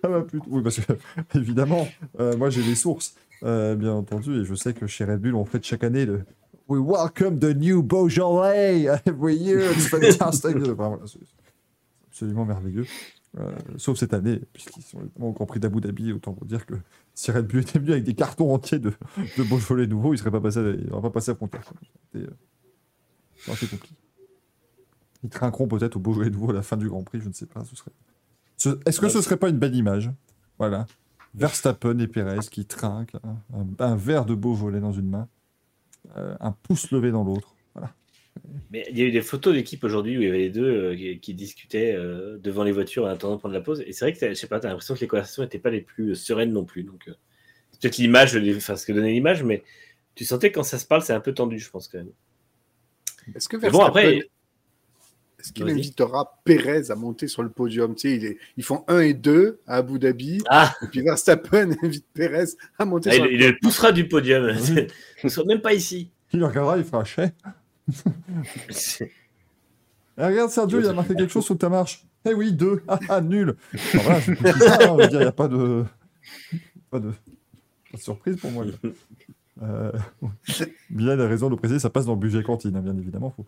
va 0.09 0.20
plus. 0.22 0.40
Oui, 0.47 0.62
parce 0.62 0.78
que, 0.81 0.93
évidemment, 1.36 1.89
euh, 2.20 2.36
moi 2.36 2.51
j'ai 2.51 2.62
des 2.62 2.74
sources, 2.76 3.14
euh, 3.43 3.74
bien 3.74 3.93
entendu, 3.93 4.40
et 4.40 4.44
je 4.44 4.55
sais 4.55 4.72
que 4.72 4.86
chez 4.86 5.05
Red 5.05 5.20
Bull, 5.20 5.35
on 5.35 5.44
fête 5.44 5.64
chaque 5.64 5.82
année 5.85 6.06
le 6.06 6.24
We 6.68 6.81
welcome 6.81 7.39
the 7.40 7.55
new 7.55 7.82
Beaujolais 7.82 8.86
every 9.06 9.35
year, 9.36 9.72
it's 9.72 9.89
fantastic. 9.89 10.56
Enfin, 10.56 10.72
voilà, 10.74 11.02
absolument 12.14 12.44
merveilleux. 12.44 12.86
Euh, 13.38 13.50
sauf 13.76 13.98
cette 13.98 14.14
année, 14.14 14.40
puisqu'ils 14.52 14.82
sont 14.84 15.00
au 15.20 15.32
Grand 15.32 15.46
Prix 15.46 15.58
d'Abu 15.58 15.80
Dhabi, 15.80 16.12
autant 16.12 16.36
vous 16.38 16.46
dire 16.46 16.64
que 16.64 16.74
si 17.12 17.32
Red 17.32 17.48
Bull 17.48 17.62
était 17.62 17.80
venu 17.80 17.90
avec 17.90 18.04
des 18.04 18.14
cartons 18.14 18.54
entiers 18.54 18.78
de, 18.78 18.92
de 19.36 19.42
Beaujolais 19.42 19.88
nouveaux, 19.88 20.14
il 20.14 20.18
serait 20.18 20.30
pas 20.30 20.40
passé, 20.40 20.60
à- 20.60 20.70
il 20.70 20.86
pas 20.88 21.10
passé 21.10 21.32
à 21.32 21.34
compliqué. 21.34 21.88
Ils 25.24 25.30
trinqueront 25.30 25.66
peut-être 25.66 25.96
au 25.96 25.98
Beaujolais 26.00 26.30
nouveau 26.30 26.50
à 26.50 26.52
la 26.52 26.62
fin 26.62 26.76
du 26.76 26.88
Grand 26.88 27.02
Prix, 27.02 27.20
je 27.20 27.28
ne 27.28 27.32
sais 27.32 27.46
pas. 27.46 27.62
Est-ce 28.86 29.00
que 29.00 29.08
ce 29.08 29.20
serait 29.20 29.36
pas 29.36 29.48
une 29.48 29.58
belle 29.58 29.74
image? 29.74 30.12
Voilà. 30.58 30.86
Verstappen 31.34 31.98
et 31.98 32.06
Perez 32.06 32.38
qui 32.48 32.64
trinquent, 32.64 33.16
un, 33.24 33.66
un 33.80 33.96
verre 33.96 34.24
de 34.24 34.36
Beaujolais 34.36 34.78
dans 34.78 34.92
une 34.92 35.08
main, 35.10 35.26
euh, 36.16 36.36
un 36.38 36.52
pouce 36.52 36.92
levé 36.92 37.10
dans 37.10 37.24
l'autre. 37.24 37.53
Mais 38.70 38.86
il 38.90 38.98
y 38.98 39.02
a 39.02 39.05
eu 39.05 39.12
des 39.12 39.23
photos 39.23 39.55
d'équipe 39.55 39.85
aujourd'hui 39.85 40.19
où 40.19 40.20
il 40.23 40.27
y 40.27 40.28
avait 40.28 40.39
les 40.39 40.51
deux 40.51 40.65
euh, 40.69 40.97
qui, 40.97 41.20
qui 41.20 41.35
discutaient 41.35 41.94
euh, 41.94 42.39
devant 42.39 42.65
les 42.65 42.73
voitures 42.73 43.05
en 43.05 43.09
attendant 43.09 43.35
de 43.36 43.40
prendre 43.40 43.55
la 43.55 43.61
pause. 43.61 43.82
Et 43.86 43.93
c'est 43.93 44.05
vrai 44.05 44.12
que 44.12 44.28
je 44.28 44.35
sais 44.35 44.47
pas, 44.48 44.59
t'as 44.59 44.69
l'impression 44.69 44.94
que 44.94 45.01
les 45.01 45.06
conversations 45.06 45.43
n'étaient 45.44 45.59
pas 45.61 45.70
les 45.70 45.81
plus 45.81 46.11
euh, 46.11 46.15
sereines 46.15 46.52
non 46.52 46.65
plus. 46.65 46.82
Donc, 46.82 47.06
euh, 47.09 47.12
c'est 47.70 47.81
peut-être 47.82 47.98
l'image, 47.98 48.36
enfin 48.56 48.77
ce 48.77 48.86
que 48.86 48.93
donnait 48.93 49.12
l'image, 49.12 49.43
mais 49.44 49.62
tu 50.16 50.24
sentais 50.24 50.51
que 50.51 50.56
quand 50.56 50.65
ça 50.65 50.78
se 50.78 50.86
parle, 50.86 51.02
c'est 51.02 51.12
un 51.12 51.20
peu 51.20 51.32
tendu, 51.32 51.59
je 51.59 51.70
pense 51.70 51.86
quand 51.89 51.98
même. 51.98 52.11
Est-ce 53.35 53.48
que 53.48 53.56
Mais 53.56 53.70
bon, 53.70 53.78
Verstappen, 53.78 54.01
après, 54.01 54.28
est-ce 55.39 55.52
qu'il 55.52 55.69
invitera 55.69 56.40
Perez 56.44 56.90
à 56.90 56.94
monter 56.94 57.28
sur 57.28 57.43
le 57.43 57.51
podium? 57.51 57.94
Tu 57.94 58.01
sais, 58.09 58.16
il 58.16 58.24
est- 58.24 58.39
ils 58.56 58.65
font 58.65 58.85
1 58.89 59.01
et 59.01 59.15
2 59.15 59.61
à 59.66 59.77
Abu 59.77 59.98
Dhabi, 59.98 60.43
ah, 60.48 60.74
et 60.82 60.86
puis 60.89 61.02
Verstappen 61.02 61.70
invite 61.82 62.06
Perez 62.15 62.47
à 62.78 62.85
monter 62.85 63.11
ah, 63.11 63.15
sur 63.15 63.27
il, 63.27 63.39
le 63.39 63.44
il 63.44 63.51
le 63.52 63.59
poussera 63.61 63.93
du 63.93 64.09
podium. 64.09 64.47
Oui. 64.47 64.86
Ils 65.23 65.27
ne 65.27 65.28
sont 65.28 65.44
même 65.44 65.61
pas 65.61 65.74
ici. 65.74 66.11
Il 66.32 66.43
regardera, 66.44 66.77
il 66.78 66.85
fera 66.85 67.05
chais. 67.05 67.32
Eh, 67.89 69.05
regarde, 70.19 70.51
Sergio, 70.51 70.81
il 70.81 70.86
a 70.86 70.93
marqué 70.93 71.15
quelque 71.15 71.32
chose 71.32 71.44
sur 71.44 71.59
ta 71.59 71.69
marche. 71.69 72.05
Eh 72.24 72.32
oui, 72.32 72.52
deux. 72.52 72.82
Ah, 72.89 72.98
ah, 73.09 73.20
nul. 73.20 73.56
Hein, 73.74 74.20
il 74.27 75.19
n'y 75.19 75.24
a 75.24 75.32
pas 75.32 75.48
de... 75.48 75.85
surprise 77.97 78.36
pour 78.36 78.51
moi. 78.51 78.65
Euh... 79.62 79.93
Bilal 80.90 81.20
a 81.20 81.28
raison 81.28 81.51
de 81.51 81.55
préciser, 81.55 81.78
ça 81.78 81.90
passe 81.90 82.06
dans 82.06 82.15
le 82.15 82.19
budget 82.19 82.43
cantine, 82.43 82.74
hein, 82.77 82.81
bien 82.81 82.97
évidemment. 82.97 83.31
faut 83.31 83.47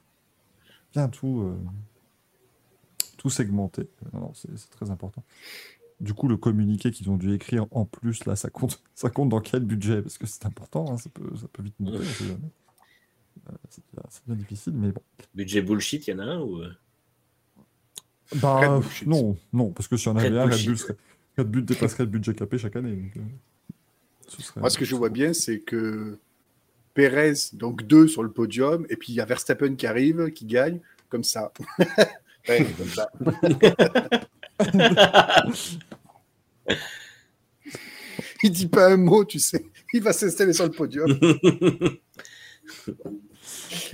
bien 0.92 1.08
tout, 1.08 1.42
euh, 1.42 1.56
segmenter. 3.28 3.88
C'est 4.34 4.70
très 4.70 4.90
important. 4.90 5.24
du 5.98 6.14
coup, 6.14 6.28
le 6.28 6.36
communiqué 6.36 6.92
qu'ils 6.92 7.10
ont 7.10 7.16
dû 7.16 7.34
écrire 7.34 7.66
en 7.72 7.84
plus, 7.84 8.24
là, 8.24 8.36
ça 8.36 8.50
compte, 8.50 8.80
ça 8.94 9.10
compte 9.10 9.30
dans 9.30 9.40
quel 9.40 9.64
budget? 9.64 10.00
Parce 10.00 10.16
que 10.16 10.26
c'est 10.26 10.46
important, 10.46 10.92
hein, 10.92 10.96
ça, 10.96 11.10
peut, 11.10 11.34
ça 11.34 11.48
peut 11.52 11.62
vite 11.62 11.74
monter. 11.80 11.98
on 11.98 12.02
sait 12.02 12.24
jamais. 12.26 12.38
Euh, 12.44 12.48
c'est 13.70 13.82
bien, 13.92 14.02
c'est 14.08 14.24
bien 14.26 14.34
difficile, 14.36 14.72
mais 14.74 14.90
bon. 14.92 15.02
Budget 15.34 15.62
bullshit, 15.62 16.06
il 16.06 16.10
y 16.10 16.14
en 16.14 16.18
a 16.20 16.24
un 16.24 16.40
ou. 16.40 16.62
euh, 16.62 16.70
Bah, 18.36 18.76
euh, 18.78 18.82
non, 19.06 19.36
non, 19.52 19.70
parce 19.72 19.88
que 19.88 19.96
si 19.96 20.08
on 20.08 20.16
avait 20.16 20.28
un, 20.36 20.46
Red 20.46 20.64
Bull 20.64 20.78
serait- 20.78 20.96
Red 21.38 21.48
Bull 21.48 21.64
dépasserait 21.64 22.04
le 22.04 22.10
budget 22.10 22.34
capé 22.34 22.58
chaque 22.58 22.76
année. 22.76 22.96
donc, 22.96 23.16
euh, 23.16 23.20
ce 24.28 24.42
serait- 24.42 24.60
Moi, 24.60 24.70
ce 24.70 24.78
que 24.78 24.84
je 24.84 24.94
vois 24.96 25.10
bien, 25.10 25.32
c'est 25.32 25.60
que 25.60 26.18
Perez, 26.94 27.34
donc 27.52 27.82
deux 27.86 28.08
sur 28.08 28.22
le 28.22 28.30
podium, 28.30 28.86
et 28.88 28.96
puis 28.96 29.12
il 29.12 29.16
y 29.16 29.20
a 29.20 29.24
Verstappen 29.26 29.74
qui 29.76 29.86
arrive, 29.86 30.30
qui 30.32 30.46
gagne, 30.46 30.80
comme 31.08 31.24
ça. 31.24 31.52
Ouais, 32.48 32.64
comme 32.78 32.86
ça. 32.86 33.10
il 38.42 38.50
dit 38.50 38.68
pas 38.68 38.92
un 38.92 38.96
mot, 38.96 39.24
tu 39.24 39.38
sais. 39.38 39.64
Il 39.92 40.02
va 40.02 40.12
s'installer 40.12 40.52
sur 40.52 40.64
le 40.64 40.70
podium. 40.70 41.18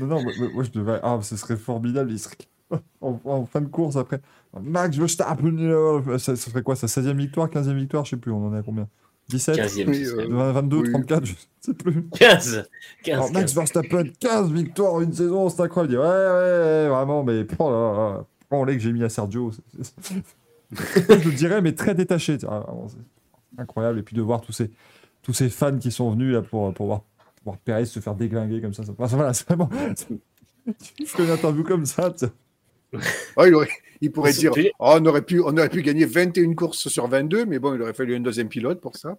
Non, 0.01 0.07
non, 0.07 0.23
moi, 0.23 0.33
moi, 0.55 0.65
je 0.65 0.71
devais. 0.71 0.99
Ah, 1.03 1.19
ce 1.23 1.37
serait 1.37 1.57
formidable. 1.57 2.11
Il 2.13 2.19
serait 2.19 2.37
en, 3.01 3.19
en 3.25 3.47
fin 3.47 3.61
de 3.61 3.67
course 3.67 3.97
après. 3.97 4.21
Max 4.61 4.97
Verstappen, 4.97 5.57
euh, 5.59 6.19
ça, 6.19 6.37
ça 6.37 6.51
serait 6.51 6.63
quoi 6.63 6.77
Ça 6.77 6.87
16e 6.87 7.17
victoire, 7.17 7.49
15e 7.49 7.75
victoire 7.75 8.05
Je 8.05 8.11
sais 8.11 8.17
plus, 8.17 8.33
on 8.33 8.47
en 8.49 8.55
est 8.55 8.59
à 8.59 8.63
combien? 8.63 8.89
17 9.29 9.57
15e, 9.57 9.89
Oui, 9.89 10.05
ce 10.05 10.11
serait. 10.11 10.25
euh, 10.25 10.29
20, 10.29 10.53
22, 10.53 10.77
oui. 10.79 10.91
34, 10.93 11.25
je 11.25 11.35
sais 11.61 11.75
plus. 11.75 12.05
15 12.19 12.69
15, 13.05 13.15
Alors, 13.15 13.33
Max 13.33 13.55
15. 13.55 13.55
Verstappen, 13.55 14.05
15 14.21 14.51
victoires 14.53 14.95
en 14.95 15.01
une 15.01 15.13
saison, 15.13 15.49
c'est 15.49 15.63
incroyable. 15.63 15.93
Il 15.95 15.97
dit, 15.97 16.03
ouais, 16.03 16.07
ouais, 16.09 16.83
ouais, 16.83 16.89
vraiment, 16.89 17.23
mais 17.25 17.47
oh 17.59 17.71
là 17.71 17.93
là, 18.19 18.25
oh, 18.51 18.65
les 18.65 18.75
que 18.75 18.81
j'ai 18.83 18.93
mis 18.93 19.03
à 19.05 19.09
Sergio. 19.09 19.53
c'est- 19.53 19.93
c'est- 20.01 20.15
je 21.23 21.29
le 21.29 21.35
dirais, 21.37 21.61
mais 21.63 21.73
très 21.75 21.95
détaché. 21.95 22.37
incroyable. 23.59 23.99
Et 23.99 24.03
puis 24.03 24.17
de 24.17 24.23
voir 24.23 24.41
tous 24.41 24.53
ces, 24.53 24.71
tous 25.23 25.33
ces 25.33 25.49
fans 25.51 25.79
qui 25.79 25.91
sont 25.91 26.11
venus 26.11 26.33
là, 26.33 26.43
pour, 26.43 26.73
pour, 26.75 26.87
voir, 26.87 27.03
voir 27.45 27.59
Perez 27.59 27.87
se 27.87 28.01
faire 28.01 28.15
déglinguer 28.15 28.61
comme 28.61 28.75
ça. 28.75 28.85
ça 28.85 28.93
enfin, 28.97 29.17
voilà, 29.17 29.33
c'est 29.33 29.47
vraiment. 29.47 29.69
Je 30.67 31.05
fais 31.05 31.25
une 31.25 31.31
interview 31.31 31.65
comme 31.65 31.87
ça. 31.87 32.13
Oh, 33.39 33.45
il, 33.47 33.55
aurait- 33.55 33.71
il 34.03 34.13
pourrait 34.13 34.35
dire 34.35 34.53
oh, 34.79 34.97
on, 35.01 35.07
aurait 35.07 35.23
pu, 35.23 35.41
on 35.41 35.57
aurait 35.57 35.71
pu 35.71 35.81
gagner 35.81 36.05
21 36.05 36.53
courses 36.53 36.89
sur 36.89 37.07
22, 37.07 37.47
mais 37.47 37.59
bon, 37.59 37.75
il 37.75 37.81
aurait 37.81 37.95
fallu 37.95 38.15
un 38.15 38.21
deuxième 38.21 38.51
pilote 38.51 38.83
pour 38.83 38.97
ça. 38.97 39.17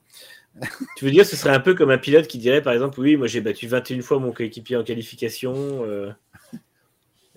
Tu 0.96 1.06
veux 1.06 1.10
dire, 1.10 1.26
ce 1.26 1.36
serait 1.36 1.56
un 1.56 1.60
peu 1.60 1.74
comme 1.74 1.90
un 1.90 1.98
pilote 1.98 2.28
qui 2.28 2.38
dirait, 2.38 2.62
par 2.62 2.74
exemple, 2.74 3.00
oui, 3.00 3.16
moi 3.16 3.26
j'ai 3.26 3.42
battu 3.42 3.68
21 3.68 4.02
fois 4.04 4.20
mon 4.20 4.32
coéquipier 4.32 4.78
en 4.78 4.84
qualification. 4.84 5.56
Euh... 5.56 6.12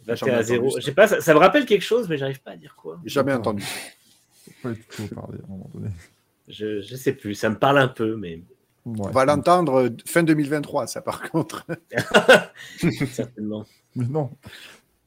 21 0.06 0.10
à 0.10 0.14
Jamais 0.14 0.42
0. 0.42 0.58
entendu 0.66 0.72
ça. 0.74 0.80
Je 0.80 0.84
sais 0.84 0.92
pas, 0.92 1.08
ça, 1.08 1.20
ça 1.22 1.32
me 1.32 1.38
rappelle 1.38 1.64
quelque 1.64 1.80
chose, 1.80 2.06
mais 2.06 2.18
j'arrive 2.18 2.42
pas 2.42 2.50
à 2.50 2.56
dire 2.56 2.74
quoi. 2.76 3.00
Jamais 3.06 3.32
entendu. 3.32 3.64
Je, 6.48 6.82
je 6.82 6.96
sais 6.96 7.12
plus, 7.12 7.34
ça 7.34 7.48
me 7.48 7.58
parle 7.58 7.78
un 7.78 7.88
peu, 7.88 8.16
mais 8.16 8.40
Ouais. 8.86 9.08
On 9.08 9.10
va 9.10 9.24
l'entendre 9.24 9.82
euh, 9.82 9.88
fin 10.06 10.22
2023, 10.22 10.86
ça 10.86 11.02
par 11.02 11.28
contre. 11.30 11.66
certainement. 13.12 13.64
Mais 13.96 14.06
non. 14.06 14.30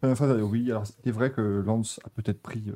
Euh, 0.04 0.12
enfin, 0.12 0.26
euh, 0.28 0.42
oui, 0.42 0.70
alors 0.70 0.84
c'est 0.86 1.12
vrai 1.12 1.32
que 1.32 1.42
Lance 1.42 2.00
a 2.06 2.10
peut-être 2.10 2.42
pris 2.42 2.64
euh, 2.68 2.76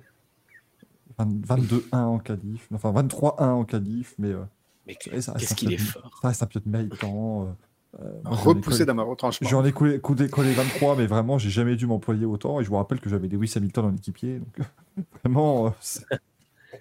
20 1.17 1.45
22-1 1.91 1.95
en 1.97 2.19
qualif, 2.19 2.67
enfin 2.73 2.91
23-1 2.91 3.43
en 3.43 3.65
qualif, 3.65 4.15
mais 4.17 4.29
euh, 4.31 4.43
Mais 4.87 4.95
qu'est-ce 4.95 5.53
qu'il 5.55 5.73
est 5.73 5.77
peu- 5.77 5.83
fort. 5.83 6.19
ça 6.21 6.27
reste 6.29 6.43
un 6.43 6.45
pilote 6.47 6.65
méritant. 6.65 7.43
euh, 7.43 7.99
euh, 8.01 8.09
moi, 8.23 8.33
j'en 8.37 8.39
ai 8.39 8.43
Repoussé 8.55 8.85
dans 8.85 8.95
ma 8.95 9.03
retranchement. 9.03 9.47
J'en 9.47 9.63
ai 9.63 9.71
collé, 9.71 9.99
collé, 9.99 10.27
collé 10.29 10.53
23, 10.53 10.95
mais 10.95 11.05
vraiment, 11.05 11.37
j'ai 11.37 11.49
jamais 11.51 11.75
dû 11.75 11.85
m'employer 11.85 12.25
autant. 12.25 12.59
Et 12.59 12.63
je 12.63 12.69
vous 12.69 12.77
rappelle 12.77 12.99
que 12.99 13.09
j'avais 13.09 13.27
Lewis 13.27 13.53
Hamilton 13.55 13.85
en 13.85 13.93
équipier. 13.95 14.39
Donc, 14.39 14.67
vraiment, 15.23 15.67
euh, 15.67 15.69
je 15.81 15.99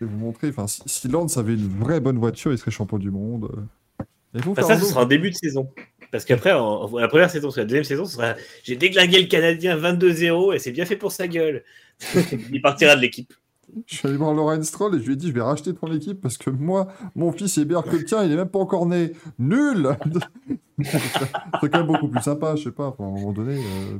vais 0.00 0.06
vous 0.06 0.16
montrer. 0.16 0.48
Enfin, 0.48 0.66
si, 0.66 0.80
si 0.86 1.08
Lance 1.08 1.36
avait 1.36 1.54
une 1.54 1.68
vraie 1.68 2.00
bonne 2.00 2.18
voiture, 2.18 2.50
il 2.52 2.56
serait 2.58 2.70
champion 2.70 2.98
du 2.98 3.10
monde. 3.10 3.50
Ça, 4.62 4.74
ce 4.80 4.86
sera 4.90 5.02
en 5.02 5.06
début 5.06 5.30
de 5.30 5.36
saison. 5.36 5.70
Parce 6.10 6.24
qu'après, 6.24 6.52
en, 6.52 6.98
la 6.98 7.08
première 7.08 7.30
saison, 7.30 7.50
sur 7.50 7.60
la 7.60 7.64
deuxième 7.66 7.84
saison, 7.84 8.04
ce 8.04 8.16
sera 8.16 8.34
j'ai 8.64 8.76
déglingué 8.76 9.20
le 9.22 9.28
Canadien 9.28 9.76
22-0 9.78 10.54
et 10.54 10.58
c'est 10.58 10.72
bien 10.72 10.84
fait 10.84 10.96
pour 10.96 11.10
sa 11.12 11.26
gueule. 11.28 11.64
Il 12.50 12.60
partira 12.62 12.96
de 12.96 13.00
l'équipe. 13.00 13.32
Je 13.86 13.94
suis 13.96 14.08
allé 14.08 14.18
voir 14.18 14.34
Laurent 14.34 14.62
Stroll 14.62 14.96
et 14.96 14.98
je 15.00 15.06
lui 15.06 15.12
ai 15.14 15.16
dit 15.16 15.28
je 15.28 15.32
vais 15.32 15.40
racheter 15.40 15.72
ton 15.74 15.90
équipe 15.94 16.20
parce 16.20 16.36
que 16.36 16.50
moi, 16.50 16.88
mon 17.14 17.32
fils 17.32 17.56
est 17.56 17.64
meilleur 17.64 17.84
que 17.84 17.96
le 17.96 18.04
tien, 18.04 18.22
il 18.24 18.32
est 18.32 18.36
même 18.36 18.48
pas 18.50 18.58
encore 18.58 18.84
né. 18.86 19.12
Nul 19.38 19.88
C'est 20.82 21.70
quand 21.70 21.78
même 21.78 21.86
beaucoup 21.86 22.08
plus 22.08 22.20
sympa, 22.22 22.54
je 22.56 22.64
sais 22.64 22.70
pas, 22.72 22.88
enfin, 22.88 23.04
à 23.04 23.06
un 23.06 23.10
moment 23.12 23.32
donné. 23.32 23.54
euh, 23.56 23.98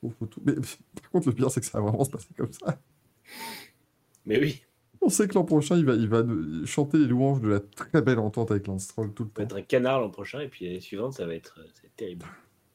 faut- 0.00 0.12
faut 0.18 0.26
tout- 0.26 0.40
mais, 0.44 0.54
par 0.54 1.10
contre, 1.12 1.28
le 1.28 1.34
pire, 1.34 1.50
c'est 1.50 1.60
que 1.60 1.66
ça 1.66 1.78
va 1.80 1.88
vraiment 1.88 2.04
se 2.04 2.10
passer 2.10 2.28
comme 2.36 2.52
ça. 2.52 2.78
Mais 4.24 4.40
oui, 4.40 4.62
On 5.06 5.08
sait 5.08 5.28
que 5.28 5.34
l'an 5.34 5.44
prochain, 5.44 5.76
il 5.76 5.84
va, 5.84 5.94
il 5.94 6.08
va 6.08 6.24
chanter 6.64 6.98
les 6.98 7.06
louanges 7.06 7.40
de 7.40 7.46
la 7.46 7.60
très 7.60 8.02
belle 8.02 8.18
entente 8.18 8.50
avec 8.50 8.66
Lance 8.66 8.82
Stroll 8.86 9.14
tout 9.14 9.22
le 9.22 9.30
ça 9.36 9.44
va 9.44 9.46
temps. 9.46 9.56
être 9.56 9.62
un 9.62 9.62
canard 9.62 10.00
l'an 10.00 10.10
prochain 10.10 10.40
et 10.40 10.48
puis 10.48 10.66
l'année 10.66 10.80
suivante, 10.80 11.12
ça 11.12 11.26
va 11.26 11.34
être, 11.36 11.54
ça 11.54 11.60
va 11.60 11.86
être 11.86 11.94
terrible. 11.96 12.26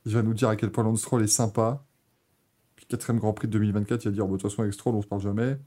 Il 0.05 0.13
va 0.13 0.23
nous 0.23 0.33
dire 0.33 0.47
à 0.47 0.55
quel 0.55 0.71
point 0.71 0.85
Lance 0.85 1.01
Stroll 1.01 1.23
est 1.23 1.27
sympa. 1.27 1.85
Puis 2.77 2.85
quatrième 2.85 3.19
Grand 3.19 3.33
Prix 3.33 3.47
de 3.47 3.51
2024, 3.51 4.05
il 4.05 4.07
va 4.07 4.11
dire 4.13 4.25
Bon, 4.27 4.35
de 4.35 4.37
toute 4.39 4.49
façon, 4.49 4.61
avec 4.61 4.73
Stroll, 4.73 4.95
on 4.95 5.01
se 5.01 5.07
parle 5.07 5.21
jamais. 5.21 5.57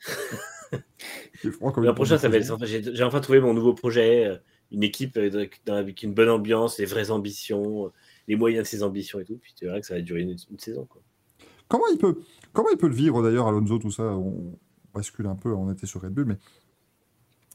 Il 1.44 1.52
L'an 1.60 1.94
prochain, 1.94 2.16
ça 2.16 2.30
va 2.30 2.38
être. 2.38 2.64
j'ai 2.66 3.04
enfin 3.04 3.20
trouvé 3.20 3.40
mon 3.40 3.52
nouveau 3.52 3.74
projet, 3.74 4.26
euh, 4.26 4.36
une 4.72 4.82
équipe 4.82 5.18
euh, 5.18 5.46
avec 5.66 6.02
une 6.02 6.14
bonne 6.14 6.30
ambiance, 6.30 6.78
des 6.78 6.86
vraies 6.86 7.10
ambitions, 7.10 7.86
euh, 7.86 7.92
les 8.28 8.36
moyens 8.36 8.64
de 8.64 8.68
ces 8.68 8.82
ambitions 8.82 9.20
et 9.20 9.24
tout. 9.26 9.36
Puis 9.36 9.52
tu 9.54 9.66
verras 9.66 9.80
que 9.80 9.86
ça 9.86 9.94
va 9.94 10.00
durer 10.00 10.22
une, 10.22 10.36
une 10.50 10.58
saison. 10.58 10.86
Quoi. 10.86 11.02
Comment 11.68 11.84
il 11.92 11.98
peut, 11.98 12.18
comment 12.54 12.70
il 12.70 12.78
peut 12.78 12.88
le 12.88 12.94
vivre 12.94 13.22
d'ailleurs, 13.22 13.46
Alonso, 13.46 13.78
tout 13.78 13.90
ça? 13.90 14.04
On 14.04 14.58
bascule 14.98 15.26
un 15.26 15.34
peu, 15.36 15.52
on 15.54 15.70
était 15.72 15.86
sur 15.86 16.02
Red 16.02 16.12
Bull, 16.12 16.26
mais 16.26 16.38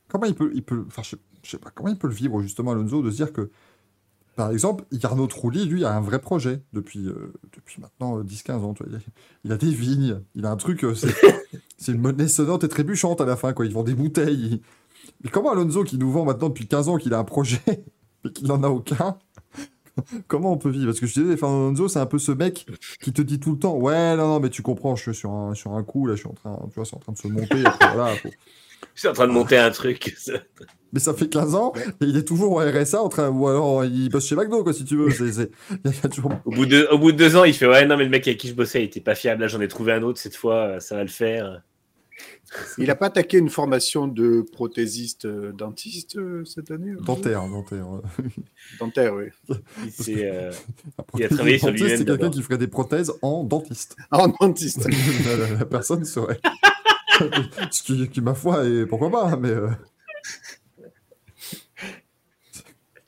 comment 0.07 0.25
il 0.25 0.35
peut, 0.35 0.51
il 0.53 0.63
peut, 0.63 0.83
enfin, 0.87 1.01
je, 1.03 1.15
je 1.43 1.49
sais 1.51 1.57
pas, 1.57 1.69
comment 1.71 1.89
il 1.89 1.97
peut 1.97 2.07
le 2.07 2.13
vivre 2.13 2.41
justement, 2.41 2.71
Alonso, 2.71 3.01
de 3.01 3.11
se 3.11 3.15
dire 3.17 3.33
que, 3.33 3.49
par 4.35 4.49
exemple, 4.51 4.85
Jarno 4.91 5.27
Trulli, 5.27 5.65
lui, 5.65 5.85
a 5.85 5.95
un 5.95 6.01
vrai 6.01 6.19
projet 6.19 6.63
depuis, 6.73 7.07
euh, 7.07 7.33
depuis 7.55 7.79
maintenant 7.81 8.17
euh, 8.17 8.23
10-15 8.23 8.51
ans. 8.63 8.73
tu 8.73 8.83
vois. 8.83 8.99
Il, 9.43 9.51
a, 9.51 9.57
des 9.57 9.69
vignes, 9.69 10.21
il 10.33 10.45
a 10.45 10.51
un 10.51 10.57
truc, 10.57 10.83
euh, 10.83 10.95
c'est 10.95 11.13
c'est 11.77 11.91
une 11.91 12.01
monnaie 12.01 12.27
sonnante 12.27 12.63
et 12.63 12.67
trébuchante 12.67 13.21
à 13.21 13.25
la 13.25 13.35
fin, 13.35 13.53
quoi. 13.53 13.65
Ils 13.65 13.73
vendent 13.73 13.85
des 13.85 13.93
bouteilles. 13.93 14.53
il- 14.53 14.61
Mais 15.23 15.29
comment 15.29 15.51
Alonso, 15.51 15.83
qui 15.83 15.97
nous 15.99 16.11
vend 16.11 16.25
maintenant 16.25 16.49
depuis 16.49 16.67
15 16.67 16.89
ans 16.89 16.97
qu'il 16.97 17.13
a 17.13 17.19
un 17.19 17.23
projet, 17.23 17.61
mais 18.23 18.31
qu'il 18.31 18.47
n'en 18.47 18.63
a 18.63 18.69
aucun, 18.69 19.17
comment 20.27 20.51
on 20.51 20.57
peut 20.57 20.69
vivre? 20.69 20.87
Parce 20.87 20.99
que 20.99 21.05
je 21.07 21.13
disais, 21.21 21.37
Fernando 21.37 21.65
Alonso, 21.67 21.87
c'est 21.87 21.99
un 21.99 22.05
peu 22.05 22.19
ce 22.19 22.31
mec 22.31 22.65
qui 23.01 23.13
te 23.13 23.21
dit 23.21 23.39
tout 23.39 23.51
le 23.51 23.59
temps 23.59 23.75
ouais 23.77 24.15
non 24.15 24.27
non 24.27 24.39
mais 24.39 24.49
tu 24.49 24.61
comprends 24.61 24.95
je 24.95 25.03
suis 25.03 25.15
sur 25.15 25.31
un 25.31 25.53
sur 25.53 25.73
un 25.73 25.83
coup 25.83 26.07
là 26.07 26.15
je 26.15 26.19
suis 26.21 26.29
en 26.29 26.33
train 26.33 26.59
tu 26.69 26.75
vois 26.75 26.85
c'est 26.85 26.95
en 26.95 26.99
train 26.99 27.13
de 27.13 27.17
se 27.17 27.27
monter 27.27 27.65
après, 27.65 27.93
voilà, 27.93 28.15
faut- 28.15 28.29
Je 28.95 28.99
suis 28.99 29.07
en 29.07 29.13
train 29.13 29.27
de 29.27 29.31
monter 29.33 29.57
un 29.57 29.71
truc. 29.71 30.15
mais 30.93 30.99
ça 30.99 31.13
fait 31.13 31.27
15 31.27 31.55
ans 31.55 31.73
et 32.01 32.05
il 32.05 32.17
est 32.17 32.27
toujours 32.27 32.51
au 32.51 32.57
RSA 32.59 33.01
en 33.01 33.09
train 33.09 33.29
ou 33.29 33.47
alors 33.47 33.83
il 33.85 34.09
bosse 34.09 34.27
chez 34.27 34.35
McDo 34.35 34.63
quoi 34.63 34.73
si 34.73 34.85
tu 34.85 34.95
veux 34.95 35.09
il 35.09 35.91
y 35.91 36.05
a 36.05 36.09
toujours 36.09 36.31
Au 36.45 36.51
bout, 36.51 36.65
de, 36.65 36.87
au 36.91 36.97
bout 36.97 37.11
de 37.11 37.17
deux 37.17 37.35
ans, 37.35 37.43
il 37.43 37.53
fait 37.53 37.65
Ouais, 37.67 37.85
non, 37.85 37.97
mais 37.97 38.03
le 38.03 38.09
mec 38.09 38.27
avec 38.27 38.39
qui 38.39 38.47
je 38.47 38.53
bossais, 38.53 38.81
il 38.81 38.85
était 38.85 39.01
pas 39.01 39.15
fiable. 39.15 39.41
Là, 39.41 39.47
j'en 39.47 39.61
ai 39.61 39.67
trouvé 39.67 39.93
un 39.93 40.03
autre 40.03 40.19
cette 40.19 40.35
fois, 40.35 40.79
ça 40.79 40.95
va 40.95 41.01
le 41.03 41.09
faire. 41.09 41.61
Il 42.77 42.85
n'a 42.87 42.95
pas 42.95 43.07
attaqué 43.07 43.37
une 43.39 43.49
formation 43.49 44.07
de 44.07 44.45
prothésiste 44.51 45.25
euh, 45.25 45.51
dentiste 45.51 46.15
euh, 46.17 46.45
cette 46.45 46.69
année 46.71 46.91
euh, 46.91 47.01
dentaire 47.01 47.47
dentaire 47.47 47.87
Dentaire, 48.79 49.15
oui. 49.15 49.25
Il 50.07 50.19
euh, 50.23 50.51
Un 50.51 51.03
Il 51.17 51.23
a 51.23 51.29
travaillé 51.29 51.57
sur 51.57 51.67
dentiste, 51.67 51.81
lui-même 51.83 51.97
c'est 51.97 52.05
quelqu'un 52.05 52.29
qui 52.29 52.43
ferait 52.43 52.57
des 52.59 52.67
prothèses 52.67 53.11
en 53.23 53.43
dentiste 53.43 53.95
en 54.11 54.27
dentiste. 54.27 54.87
la, 55.25 55.35
la- 55.37 55.53
la 55.59 55.65
personne 55.65 56.05
serait 56.05 56.39
ce 57.71 57.81
qui, 57.83 58.07
qui 58.09 58.21
ma 58.21 58.33
foi 58.35 58.65
et 58.65 58.85
pourquoi 58.85 59.09
pas 59.09 59.29
hein, 59.31 59.37
mais 59.41 59.49
euh... 59.49 59.69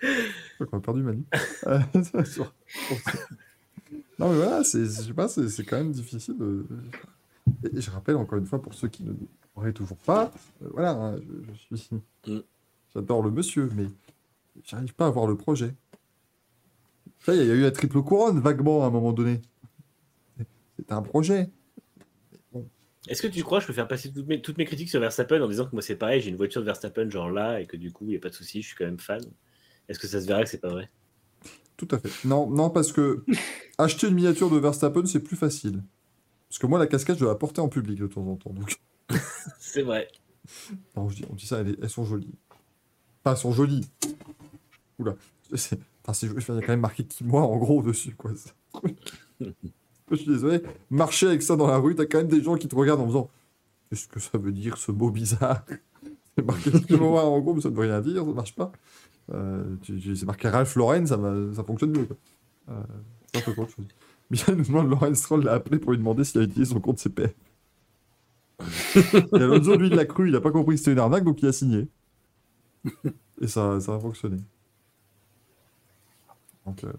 Je 0.01 0.63
crois 0.63 0.67
qu'on 0.67 0.77
a 0.77 0.81
perdu 0.81 1.01
Manu. 1.03 1.23
Non 4.17 4.29
mais 4.29 4.35
voilà, 4.37 4.63
c'est, 4.63 4.85
je 4.85 4.89
sais 4.89 5.13
pas, 5.13 5.27
c'est, 5.27 5.49
c'est 5.49 5.63
quand 5.63 5.77
même 5.77 5.91
difficile. 5.91 6.37
de- 6.37 6.65
Et 7.75 7.81
je 7.81 7.91
rappelle 7.91 8.15
encore 8.15 8.37
une 8.37 8.45
fois 8.45 8.61
pour 8.61 8.73
ceux 8.73 8.87
qui 8.87 9.03
ne 9.03 9.13
l'auraient 9.55 9.73
toujours 9.73 9.97
pas, 9.97 10.31
euh, 10.61 10.69
voilà, 10.71 10.91
hein, 10.91 11.17
je, 11.17 11.53
je 11.71 11.75
suis, 11.75 11.95
Mm. 12.27 12.39
j'adore 12.93 13.21
le 13.23 13.31
monsieur, 13.31 13.69
mais 13.75 13.87
j'arrive 14.63 14.93
pas 14.95 15.07
à 15.07 15.09
voir 15.09 15.27
le 15.27 15.37
projet. 15.37 15.75
Ça 17.19 17.33
il 17.35 17.45
y 17.45 17.51
a 17.51 17.53
eu 17.55 17.61
la 17.61 17.71
triple 17.71 18.01
couronne 18.01 18.39
vaguement 18.39 18.83
à 18.83 18.87
un 18.87 18.89
moment 18.89 19.13
donné. 19.13 19.41
C'était 20.77 20.93
un 20.93 21.01
projet. 21.01 21.49
Est-ce 23.07 23.21
que 23.21 23.27
tu 23.27 23.43
crois 23.43 23.59
que 23.59 23.63
je 23.63 23.67
peux 23.67 23.73
faire 23.73 23.87
passer 23.87 24.11
toutes 24.11 24.27
mes, 24.27 24.41
toutes 24.41 24.57
mes 24.57 24.65
critiques 24.65 24.89
sur 24.89 24.99
Verstappen 24.99 25.39
en 25.41 25.47
disant 25.47 25.65
que 25.65 25.71
moi 25.73 25.81
c'est 25.83 25.95
pareil, 25.95 26.21
j'ai 26.21 26.29
une 26.31 26.37
voiture 26.37 26.61
de 26.61 26.65
Verstappen 26.65 27.09
genre 27.09 27.29
là 27.29 27.61
et 27.61 27.67
que 27.67 27.77
du 27.77 27.91
coup 27.91 28.05
il 28.05 28.09
n'y 28.09 28.15
a 28.15 28.19
pas 28.19 28.29
de 28.29 28.33
souci, 28.33 28.61
je 28.63 28.67
suis 28.67 28.75
quand 28.75 28.85
même 28.85 28.99
fan 28.99 29.21
Est-ce 29.87 29.99
que 29.99 30.07
ça 30.07 30.19
se 30.21 30.25
verra 30.25 30.43
que 30.43 30.49
c'est 30.49 30.61
pas 30.61 30.69
vrai? 30.69 30.89
Tout 31.77 31.87
à 31.91 31.99
fait. 31.99 32.09
Non, 32.27 32.49
non, 32.49 32.69
parce 32.69 32.91
que 32.91 33.23
acheter 33.77 34.07
une 34.07 34.15
miniature 34.15 34.49
de 34.49 34.57
Verstappen, 34.57 35.05
c'est 35.05 35.19
plus 35.19 35.35
facile. 35.35 35.83
Parce 36.55 36.61
que 36.61 36.67
moi, 36.67 36.79
la 36.79 36.87
casquette, 36.87 37.17
je 37.19 37.25
la 37.25 37.35
porter 37.35 37.59
en 37.59 37.67
public 37.67 37.99
de 37.99 38.07
temps 38.07 38.25
en 38.25 38.37
temps. 38.37 38.53
Donc, 38.53 38.79
C'est 39.59 39.81
vrai. 39.81 40.07
non, 40.95 41.09
je 41.09 41.17
dis- 41.17 41.25
on 41.29 41.35
dit 41.35 41.45
ça, 41.45 41.59
elles, 41.59 41.89
sont 41.89 42.05
jolies. 42.05 42.33
Enfin, 43.25 43.31
elles 43.35 43.37
sont 43.37 43.51
jolies. 43.51 43.85
Oula. 44.97 45.15
C'est- 45.53 45.77
Enfin, 46.01 46.13
c'est- 46.13 46.27
il 46.27 46.33
y 46.33 46.57
a 46.57 46.61
quand 46.61 46.69
même 46.69 46.79
marqué 46.79 47.03
qui 47.03 47.25
moi 47.25 47.41
en 47.41 47.57
gros 47.57 47.81
dessus, 47.83 48.15
quoi. 48.15 48.31
Je 49.41 50.15
suis 50.15 50.27
désolé. 50.27 50.61
Marcher 50.89 51.27
avec 51.27 51.41
ça 51.41 51.57
dans 51.57 51.67
la 51.67 51.75
rue, 51.77 51.93
t'as 51.93 52.05
quand 52.05 52.19
même 52.19 52.29
des 52.29 52.41
gens 52.41 52.55
qui 52.55 52.69
te 52.69 52.75
regardent 52.75 53.01
en 53.01 53.07
faisant 53.07 53.29
Qu'est-ce 53.89 54.07
que 54.07 54.21
ça 54.21 54.37
veut 54.37 54.53
dire 54.53 54.77
ce 54.77 54.93
mot 54.93 55.09
bizarre? 55.11 55.65
C'est 56.37 56.45
marqué 56.45 56.69
excuse-moi 56.69 57.25
en 57.25 57.37
groupe, 57.41 57.61
ça 57.61 57.69
ne 57.69 57.75
veut 57.75 57.81
rien 57.81 57.99
dire, 57.99 58.23
ça 58.23 58.31
marche 58.31 58.55
pas. 58.55 58.71
Euh, 59.33 59.75
c'est 59.83 60.23
marqué 60.23 60.47
Ralph 60.47 60.73
Lauren, 60.77 61.05
ça, 61.05 61.17
va- 61.17 61.53
ça 61.53 61.65
fonctionne 61.65 61.91
mieux. 61.91 62.05
quoi. 62.05 62.15
Euh, 62.69 62.81
c'est 63.33 63.39
un 63.49 63.53
peu 63.53 63.61
autre 63.61 63.71
chose. 63.71 63.85
Michel 64.31 64.55
nous 64.55 64.63
demande 64.63 65.15
Stroll 65.15 65.43
l'a 65.43 65.53
appelé 65.53 65.79
pour 65.79 65.91
lui 65.91 65.97
demander 65.99 66.23
s'il 66.23 66.41
a 66.41 66.43
utilisé 66.43 66.73
son 66.73 66.79
compte 66.79 66.99
CPF. 66.99 67.33
Et 69.13 69.35
Alonso, 69.35 69.75
lui, 69.75 69.87
il 69.87 69.95
l'a 69.95 70.05
cru, 70.05 70.29
il 70.29 70.35
a 70.35 70.41
pas 70.41 70.51
compris 70.51 70.75
que 70.75 70.79
c'était 70.79 70.93
une 70.93 70.99
arnaque, 70.99 71.23
donc 71.23 71.41
il 71.41 71.47
a 71.47 71.51
signé. 71.51 71.87
Et 73.41 73.47
ça, 73.47 73.79
ça 73.79 73.95
a 73.95 73.99
fonctionné. 73.99 74.37
Donc, 76.65 76.83
euh, 76.83 76.91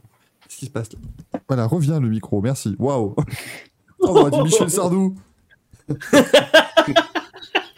qu'est-ce 0.43 0.57
qui 0.59 0.66
se 0.66 0.70
passe 0.70 0.93
là? 0.93 0.98
Voilà, 1.48 1.66
reviens 1.66 1.98
le 1.98 2.09
micro, 2.09 2.40
merci. 2.43 2.77
Waouh 2.78 3.15
Oh, 3.98 4.09
on 4.09 4.16
aurait 4.16 4.31
dit 4.31 4.43
Michel 4.43 4.70
Sardou 4.70 5.15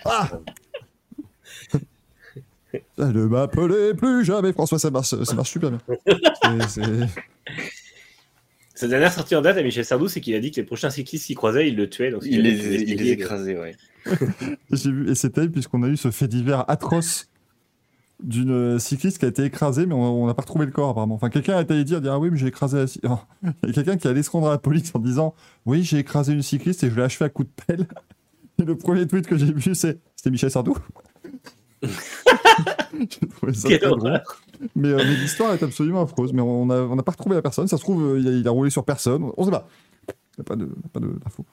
Ah 0.05 0.29
ne 2.99 3.25
m'appelez 3.27 3.95
plus 3.95 4.25
jamais 4.25 4.53
François, 4.53 4.79
ça 4.79 4.91
marche, 4.91 5.15
ça 5.23 5.35
marche 5.35 5.51
super 5.51 5.71
bien. 5.71 5.81
C'est- 6.69 6.83
Sa 8.79 8.87
dernière 8.87 9.13
sortie 9.13 9.35
en 9.35 9.43
date 9.43 9.57
à 9.59 9.63
Michel 9.65 9.85
Sardou, 9.85 10.07
c'est 10.07 10.21
qu'il 10.21 10.37
a 10.37 10.39
dit 10.39 10.53
que 10.53 10.57
les 10.61 10.63
prochains 10.65 10.89
cyclistes 10.89 11.27
qu'il 11.27 11.35
croisait, 11.35 11.67
il 11.67 11.75
le 11.75 11.91
tuait. 11.91 12.13
Donc 12.13 12.23
Il 12.25 12.43
les, 12.43 12.83
il 12.83 13.09
écrasait, 13.09 13.59
ouais. 13.59 13.75
J'ai 14.71 14.93
vu, 14.93 15.11
et 15.11 15.17
c'était 15.17 15.49
puisqu'on 15.49 15.83
a 15.83 15.89
eu 15.89 15.97
ce 15.97 16.13
fait 16.13 16.29
divers 16.29 16.65
atroce 16.71 17.27
d'une 18.23 18.53
euh, 18.53 18.79
cycliste 18.79 19.19
qui 19.19 19.25
a 19.25 19.29
été 19.29 19.43
écrasée, 19.43 19.85
mais 19.85 19.95
on 19.95 20.29
n'a 20.29 20.35
pas 20.35 20.43
retrouvé 20.43 20.65
le 20.65 20.71
corps 20.71 20.91
apparemment. 20.91 21.17
Enfin, 21.17 21.29
quelqu'un 21.29 21.57
a 21.57 21.63
été 21.63 21.83
dire, 21.83 22.01
dire 22.01 22.13
ah 22.13 22.21
oui, 22.21 22.31
mais 22.31 22.39
j'ai 22.39 22.47
écrasé 22.47 22.79
la 22.79 22.87
cy- 22.87 23.01
Oh, 23.03 23.19
Il 23.65 23.69
y 23.69 23.71
a 23.71 23.73
quelqu'un 23.73 23.97
qui 23.97 24.07
allait 24.07 24.23
se 24.23 24.31
rendre 24.31 24.47
à 24.47 24.51
la 24.53 24.59
police 24.59 24.93
en 24.95 25.01
disant 25.01 25.35
oui, 25.67 25.83
j'ai 25.83 25.99
écrasé 25.99 26.33
une 26.33 26.43
cycliste 26.43 26.85
et 26.85 26.91
je 26.91 26.95
l'ai 26.95 27.03
achevé 27.03 27.25
à 27.25 27.31
coup 27.31 27.43
de 27.43 27.51
pelle. 27.67 27.85
Et 28.61 28.65
le 28.65 28.77
premier 28.77 29.09
tweet 29.09 29.27
que 29.27 29.37
j'ai 29.37 29.53
vu, 29.53 29.75
c'est 29.75 29.99
c'était 30.15 30.31
Michel 30.31 30.53
Sardou. 30.53 30.77
Quelle 33.67 33.85
horreur. 33.87 34.41
Mais, 34.75 34.89
euh, 34.89 34.97
mais 34.97 35.15
l'histoire 35.17 35.53
est 35.55 35.63
absolument 35.63 36.03
affreuse. 36.03 36.33
Mais 36.33 36.43
on 36.43 36.67
n'a 36.67 36.83
on 36.83 36.97
pas 36.99 37.13
retrouvé 37.13 37.35
la 37.37 37.43
personne. 37.43 37.69
Ça 37.69 37.77
se 37.77 37.83
trouve, 37.83 38.03
euh, 38.15 38.21
il 38.21 38.29
a, 38.29 38.31
il 38.33 38.47
a 38.49 38.51
roulé 38.51 38.71
sur 38.71 38.85
personne. 38.85 39.31
On 39.37 39.45
sait 39.45 39.51
pas. 39.51 39.69
Il 40.09 40.15
n'y 40.39 40.43
a 40.43 40.45
pas 40.45 40.57
de- 40.57 40.71
pas 40.93 41.01
de- 41.01 41.19
d'infos. 41.25 41.45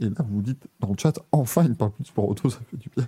Et 0.00 0.04
là, 0.06 0.24
vous 0.28 0.42
dites 0.42 0.62
dans 0.80 0.88
le 0.88 0.94
chat, 0.98 1.18
enfin, 1.32 1.62
il 1.64 1.70
ne 1.70 1.74
parle 1.74 1.92
plus 1.92 2.02
de 2.02 2.08
sport 2.08 2.28
auto, 2.28 2.48
ça 2.48 2.58
fait 2.70 2.76
du 2.76 2.88
bien. 2.96 3.06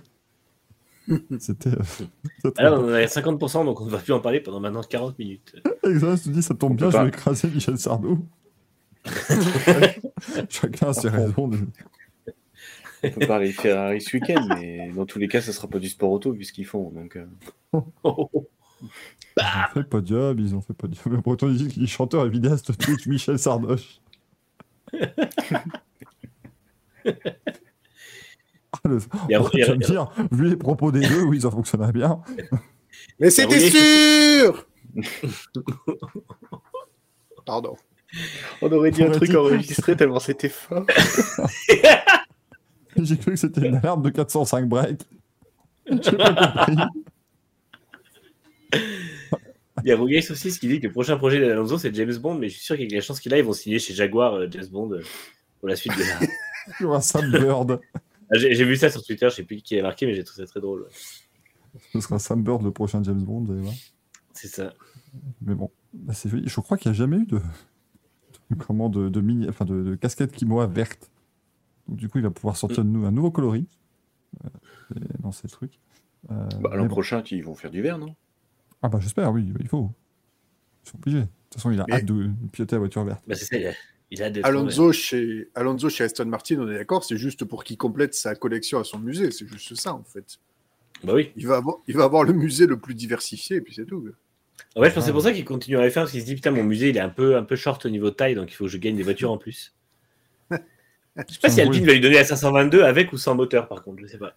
C'était. 1.39 1.69
euh, 1.69 2.51
Alors, 2.57 2.83
on 2.83 2.89
est 2.95 3.03
à 3.03 3.07
50%, 3.07 3.65
donc 3.65 3.81
on 3.81 3.85
ne 3.85 3.89
va 3.91 3.97
plus 3.99 4.13
en 4.13 4.19
parler 4.19 4.39
pendant 4.39 4.59
maintenant 4.59 4.81
40 4.81 5.17
minutes. 5.19 5.55
Exact, 5.83 6.17
je 6.17 6.23
te 6.23 6.29
dis, 6.29 6.41
ça 6.43 6.53
tombe 6.55 6.71
On 6.73 6.75
bien, 6.75 6.89
je 6.91 6.97
vais 6.97 7.07
écraser 7.09 7.47
Michel 7.49 7.77
Sardou. 7.77 8.25
Chacun 10.49 10.87
a 10.89 10.93
ses 10.93 11.09
raisons. 11.09 11.47
de- 11.47 11.59
On 13.03 13.09
peut 13.11 13.27
parler 13.27 13.51
Ferrari 13.51 14.01
ce 14.01 14.17
week-end, 14.17 14.47
mais 14.59 14.91
dans 14.95 15.05
tous 15.05 15.19
les 15.19 15.27
cas, 15.27 15.41
ça 15.41 15.51
sera 15.53 15.67
pas 15.67 15.77
du 15.79 15.89
sport 15.89 16.11
auto 16.11 16.31
vu 16.31 16.43
ce 16.43 16.51
qu'ils 16.53 16.65
font. 16.65 16.89
Donc, 16.89 17.15
euh, 17.17 17.25
Ils 19.37 19.43
ont 19.43 19.73
fait 19.73 19.83
podium, 19.83 20.39
ils 20.39 20.55
ont 20.55 20.61
fait 20.61 20.73
podium. 20.73 21.03
Mais 21.07 21.17
Breton 21.17 21.49
dit 21.49 21.67
qu'il 21.67 21.83
est 21.83 21.87
chanteur 21.87 22.25
et 22.25 22.29
vidéaste 22.29 22.77
Twitch, 22.77 23.05
Michel 23.07 23.37
Sardoche. 23.37 23.99
Ah, 28.73 28.79
le- 28.85 28.99
Il 29.29 29.35
a- 29.35 29.49
tu 29.49 29.61
vas 29.63 29.75
me 29.75 29.85
dire, 29.85 30.09
vu 30.31 30.49
les 30.49 30.55
propos 30.55 30.91
des 30.91 31.07
deux, 31.07 31.23
oui, 31.23 31.41
ça 31.41 31.51
fonctionnera 31.51 31.91
bien. 31.91 32.21
Mais 33.19 33.29
c'était 33.29 33.57
oui. 33.57 33.69
sûr 33.71 34.65
Pardon. 37.45 37.75
on 38.61 38.71
aurait 38.71 38.91
dit 38.91 39.03
un 39.03 39.07
Aurait 39.07 39.15
truc 39.17 39.29
dit- 39.29 39.35
enregistré 39.37 39.95
tellement 39.95 40.19
c'était 40.19 40.49
fort. 40.49 40.85
J'ai 42.97 43.17
cru 43.17 43.31
que 43.31 43.37
c'était 43.37 43.67
une 43.67 43.75
alarme 43.75 44.01
de 44.01 44.09
405 44.09 44.67
break. 44.69 45.01
J'ai 45.89 46.11
pas 46.13 46.33
compris. 46.33 46.75
Il 49.85 49.89
y 49.89 49.91
a 49.91 49.97
Rougaïs 49.97 50.29
aussi 50.31 50.49
qui 50.57 50.67
dit 50.67 50.79
que 50.79 50.87
le 50.87 50.91
prochain 50.91 51.15
projet 51.15 51.39
d'Alonso, 51.39 51.77
c'est 51.77 51.93
James 51.93 52.15
Bond, 52.17 52.35
mais 52.39 52.49
je 52.49 52.55
suis 52.55 52.63
sûr 52.65 52.75
qu'avec 52.75 52.91
la 52.91 53.01
chance 53.01 53.19
qu'il 53.19 53.31
a, 53.35 53.37
ils 53.37 53.43
vont 53.43 53.53
signer 53.53 53.77
chez 53.77 53.93
Jaguar 53.93 54.33
euh, 54.33 54.47
James 54.49 54.65
Bond 54.71 54.91
euh, 54.93 55.01
pour 55.59 55.69
la 55.69 55.75
suite 55.75 55.93
de 55.95 56.01
la. 56.01 56.27
Tu 56.77 56.85
vois, 56.85 56.99
Sam 57.01 57.29
Bird. 57.31 57.79
Ah, 57.93 57.99
J'ai 58.37 58.55
j'ai 58.55 58.65
vu 58.65 58.75
ça 58.75 58.89
sur 58.89 59.03
Twitter, 59.03 59.27
je 59.29 59.35
sais 59.35 59.43
plus 59.43 59.57
qui 59.61 59.77
a 59.79 59.83
marqué, 59.83 60.07
mais 60.07 60.15
j'ai 60.15 60.23
trouvé 60.23 60.43
ça 60.45 60.49
très 60.51 60.59
drôle. 60.59 60.87
Ce 61.93 61.99
sera 61.99 62.17
Sam 62.17 62.43
Bird 62.43 62.63
le 62.63 62.71
prochain 62.71 63.03
James 63.03 63.21
Bond, 63.21 63.43
vous 63.43 63.51
allez 63.51 63.61
voir. 63.61 63.73
C'est 64.33 64.47
ça. 64.47 64.73
Mais 65.41 65.53
bon, 65.53 65.69
bah, 65.93 66.13
c'est 66.15 66.29
joli. 66.29 66.43
Je 66.47 66.59
crois 66.61 66.77
qu'il 66.77 66.91
n'y 66.91 66.97
a 66.97 66.97
jamais 66.97 67.17
eu 67.17 67.25
de, 67.27 67.37
de- 68.49 68.55
comment, 68.65 68.89
de, 68.89 69.09
de 69.09 69.21
mini, 69.21 69.47
enfin 69.47 69.65
de, 69.65 69.83
de 69.83 69.93
casquette 69.95 70.31
Kimoa 70.31 70.65
verte. 70.65 71.11
Donc, 71.87 71.97
du 71.97 72.09
coup, 72.09 72.17
il 72.17 72.23
va 72.23 72.31
pouvoir 72.31 72.57
sortir 72.57 72.83
nou- 72.83 73.05
un 73.05 73.11
nouveau 73.11 73.29
coloris 73.29 73.67
euh, 74.43 74.49
dans 75.19 75.31
ces 75.31 75.47
trucs. 75.47 75.79
Euh, 76.31 76.47
Bah, 76.61 76.71
L'an 76.75 76.83
bon. 76.85 76.89
prochain, 76.89 77.21
ils 77.29 77.43
vont 77.43 77.53
faire 77.53 77.69
du 77.69 77.83
vert, 77.83 77.99
non? 77.99 78.15
Ah 78.85 78.87
bah 78.87 78.99
j'espère, 79.01 79.31
oui, 79.31 79.43
il 79.59 79.67
faut. 79.67 79.89
Ils 80.85 80.89
sont 80.91 80.97
obligés. 80.97 81.21
De 81.21 81.23
toute 81.23 81.53
façon, 81.55 81.71
il 81.71 81.81
a 81.81 81.85
Mais- 81.87 81.95
hâte 81.95 82.05
de 82.05 82.29
piloter 82.51 82.75
la 82.75 82.79
voiture 82.79 83.03
verte. 83.03 83.23
Bah, 83.25 83.33
c'est 83.33 83.45
ça, 83.45 83.57
il 83.57 83.65
a, 83.65 83.71
il 84.11 84.21
a 84.21 84.29
d'être. 84.29 84.45
Alonso 84.45 84.91
chez, 84.91 85.49
Alonso 85.55 85.89
chez 85.89 86.03
Aston 86.03 86.25
Martin, 86.25 86.57
on 86.59 86.69
est 86.69 86.75
d'accord, 86.75 87.03
c'est 87.03 87.17
juste 87.17 87.45
pour 87.45 87.63
qu'il 87.63 87.77
complète 87.77 88.13
sa 88.13 88.35
collection 88.35 88.79
à 88.79 88.83
son 88.83 88.99
musée. 88.99 89.31
C'est 89.31 89.47
juste 89.47 89.73
ça, 89.73 89.95
en 89.95 90.03
fait. 90.03 90.37
Bah 91.03 91.13
oui. 91.15 91.31
Il 91.35 91.47
va 91.47 91.55
avoir, 91.57 91.77
il 91.87 91.97
va 91.97 92.03
avoir 92.03 92.23
le 92.25 92.33
musée 92.33 92.67
le 92.67 92.77
plus 92.77 92.93
diversifié, 92.93 93.57
et 93.57 93.61
puis 93.61 93.73
c'est 93.73 93.85
tout. 93.85 94.07
En 94.75 94.81
fait, 94.83 94.89
je 94.89 94.93
pense 94.93 95.03
que 95.03 95.07
c'est 95.07 95.11
pour 95.11 95.23
ça 95.23 95.33
qu'il 95.33 95.45
continue 95.45 95.77
à 95.77 95.87
F1 95.87 95.93
parce 95.95 96.11
qu'il 96.11 96.21
se 96.21 96.27
dit 96.27 96.35
putain, 96.35 96.51
mon 96.51 96.63
musée 96.63 96.89
il 96.89 96.97
est 96.97 97.01
un 97.01 97.09
peu, 97.09 97.37
un 97.37 97.43
peu 97.43 97.55
short 97.55 97.83
au 97.87 97.89
niveau 97.89 98.11
taille, 98.11 98.35
donc 98.35 98.51
il 98.51 98.53
faut 98.55 98.65
que 98.65 98.69
je 98.69 98.77
gagne 98.77 98.95
des 98.97 99.03
voitures 99.03 99.31
en 99.31 99.39
plus. 99.39 99.73
Je 100.51 101.33
sais 101.33 101.39
pas 101.41 101.49
si 101.49 101.61
Alpine 101.61 101.85
va 101.87 101.93
lui 101.93 102.01
donner 102.01 102.15
la 102.15 102.25
522 102.25 102.83
avec 102.83 103.11
ou 103.13 103.17
sans 103.17 103.33
moteur, 103.33 103.67
par 103.67 103.81
contre, 103.83 104.01
je 104.01 104.07
sais 104.07 104.17
pas. 104.17 104.35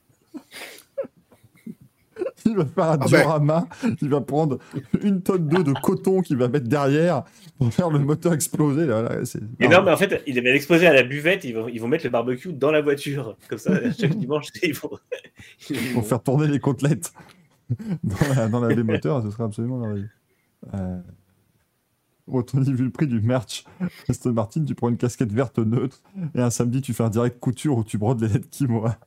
Il 2.51 2.57
va 2.57 2.65
faire 2.67 2.85
un 2.85 2.93
Ah 2.93 2.97
ben. 2.99 3.07
diorama, 3.07 3.67
il 4.03 4.09
va 4.09 4.21
prendre 4.21 4.59
une 5.03 5.23
tonne 5.23 5.49
d'eau 5.49 5.63
de 5.63 5.73
coton 5.83 6.21
qu'il 6.23 6.37
va 6.37 6.49
mettre 6.49 6.69
derrière 6.69 7.25
pour 7.59 7.73
faire 7.73 7.91
le 7.91 7.99
moteur 7.99 8.33
exploser. 8.33 8.87
Là, 8.87 9.03
là, 9.03 9.25
c'est- 9.25 9.41
Mais 9.59 9.69
non, 9.69 9.83
mais 9.83 9.91
en 9.93 9.97
fait, 9.97 10.23
il 10.27 10.39
avait 10.39 10.55
exposé 10.55 10.87
à 10.87 10.93
la 10.93 11.03
buvette, 11.03 11.45
ils 11.45 11.55
vont, 11.55 11.69
ils 11.69 11.81
vont 11.81 11.89
mettre 11.89 12.05
le 12.05 12.11
barbecue 12.11 12.53
dans 12.53 12.71
la 12.71 12.81
voiture. 12.81 13.37
Comme 13.49 13.59
ça, 13.59 13.73
chaque 13.93 14.17
dimanche, 14.17 14.49
ils 14.63 14.75
vont. 14.75 16.03
faire 16.03 16.23
tourner 16.23 16.47
les 16.47 16.61
côtelettes 16.61 17.13
dans 18.03 18.17
la, 18.35 18.49
dans 18.49 18.61
la 18.61 19.23
ce 19.23 19.31
serait 19.31 19.45
absolument 19.45 19.79
merveilleux. 19.79 20.11
Euh... 20.75 21.01
Vu 22.55 22.85
le 22.85 22.91
prix 22.91 23.07
du 23.07 23.21
merch 23.23 23.65
Aston 24.09 24.33
Martin, 24.33 24.63
tu 24.63 24.75
prends 24.75 24.91
une 24.91 24.99
casquette 24.99 25.33
verte 25.33 25.59
neutre 25.59 26.03
et 26.35 26.41
un 26.41 26.51
samedi, 26.51 26.83
tu 26.83 26.93
fais 26.93 27.03
un 27.05 27.09
direct 27.09 27.41
couture 27.41 27.79
où 27.79 27.85
tu 27.85 27.97
brodes 27.97 28.21
les 28.21 28.29
lettres 28.29 28.51
Kimoa. 28.51 28.99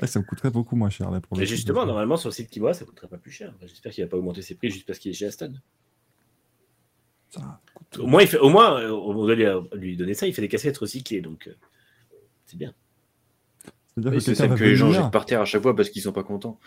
Ouais, 0.00 0.06
ça 0.06 0.20
me 0.20 0.24
coûterait 0.24 0.50
beaucoup 0.50 0.76
moins 0.76 0.90
cher 0.90 1.10
là 1.10 1.20
pour 1.20 1.36
Mais 1.36 1.46
justement, 1.46 1.84
normalement, 1.86 2.16
sur 2.16 2.28
le 2.28 2.34
site 2.34 2.48
Kimoa, 2.50 2.74
ça 2.74 2.84
coûterait 2.84 3.08
pas 3.08 3.18
plus 3.18 3.32
cher. 3.32 3.52
J'espère 3.62 3.92
qu'il 3.92 4.04
va 4.04 4.10
pas 4.10 4.16
augmenter 4.16 4.42
ses 4.42 4.54
prix 4.54 4.70
juste 4.70 4.86
parce 4.86 4.98
qu'il 4.98 5.10
est 5.10 5.14
chez 5.14 5.26
Aston. 5.26 5.52
Ça 7.30 7.60
coûte- 7.74 7.98
Au 7.98 8.06
moins, 8.06 8.22
il 8.22 8.28
fait, 8.28 8.38
au 8.38 8.48
moins 8.50 8.80
euh, 8.80 8.90
on 8.92 9.12
doit 9.14 9.34
lui, 9.34 9.44
lui 9.74 9.96
donner 9.96 10.14
ça, 10.14 10.26
il 10.26 10.34
fait 10.34 10.42
des 10.42 10.48
cassettes 10.48 10.78
recyclées, 10.78 11.20
donc 11.20 11.48
euh, 11.48 11.54
c'est 12.46 12.56
bien. 12.56 12.72
Oui, 13.96 14.04
que 14.04 14.18
C'est 14.20 14.26
quelqu'un 14.26 14.34
celle 14.42 14.48
va 14.50 14.56
que 14.56 14.64
les 14.64 14.76
gens 14.76 14.86
venir, 14.88 15.02
jettent 15.02 15.12
par 15.12 15.26
terre 15.26 15.40
à 15.40 15.44
chaque 15.44 15.62
fois 15.62 15.74
parce 15.74 15.90
qu'ils 15.90 16.02
sont 16.02 16.12
pas 16.12 16.22
contents. 16.24 16.58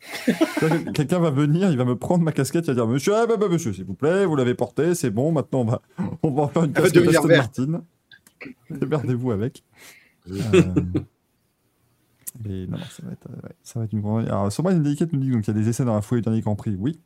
quelqu'un- 0.94 1.18
va 1.18 1.30
venir, 1.30 1.70
il 1.70 1.76
va 1.76 1.84
me 1.84 1.96
prendre 1.96 2.24
ma 2.24 2.32
casquette, 2.32 2.64
il 2.66 2.68
va 2.68 2.74
dire 2.74 2.86
Monsieur, 2.86 3.14
ah, 3.14 3.26
bah, 3.26 3.36
bah, 3.36 3.48
monsieur, 3.48 3.72
s'il 3.74 3.84
vous 3.84 3.94
plaît, 3.94 4.24
vous 4.24 4.36
l'avez 4.36 4.54
portée, 4.54 4.94
c'est 4.94 5.10
bon, 5.10 5.32
maintenant 5.32 5.60
on 5.60 5.64
va, 5.64 5.82
on 6.22 6.30
va 6.30 6.42
en 6.44 6.48
faire 6.48 6.64
une 6.64 6.72
casquette 6.72 7.06
Aston. 7.08 7.28
Martin. 7.28 7.84
Démerdez-vous 8.70 9.30
avec. 9.32 9.62
Euh, 10.30 10.62
Mais 12.44 12.66
non, 12.66 12.78
ça 12.78 13.02
va 13.04 13.12
être, 13.12 13.26
euh, 13.28 13.46
ouais, 13.46 13.54
ça 13.62 13.80
va 13.80 13.84
être 13.86 13.92
une 13.92 14.00
grande. 14.00 14.26
Alors, 14.26 14.52
Sombra 14.52 14.72
Indicate 14.72 15.12
nous 15.12 15.20
dit 15.20 15.30
donc 15.30 15.46
il 15.46 15.48
y 15.48 15.50
a 15.58 15.60
des 15.60 15.68
essais 15.68 15.84
dans 15.84 15.94
la 15.94 16.02
foulée 16.02 16.20
du 16.20 16.26
dernier 16.26 16.40
Grand 16.40 16.54
Prix. 16.56 16.76
Oui. 16.78 17.00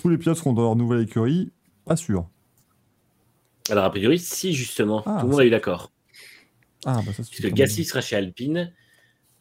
Tous 0.00 0.08
les 0.08 0.18
pilotes 0.18 0.36
seront 0.38 0.52
dans 0.52 0.62
leur 0.62 0.76
nouvelle 0.76 1.00
écurie. 1.02 1.52
Pas 1.84 1.96
sûr. 1.96 2.28
Alors, 3.70 3.84
a 3.84 3.90
priori, 3.90 4.18
si, 4.18 4.52
justement, 4.52 5.02
Ah, 5.06 5.18
tout 5.20 5.26
le 5.26 5.32
monde 5.32 5.40
a 5.40 5.44
eu 5.46 5.50
d'accord. 5.50 5.92
Ah, 6.84 7.00
bah 7.06 7.12
ça. 7.12 7.22
Puisque 7.22 7.52
Gasly 7.52 7.84
sera 7.84 8.00
chez 8.00 8.16
Alpine, 8.16 8.72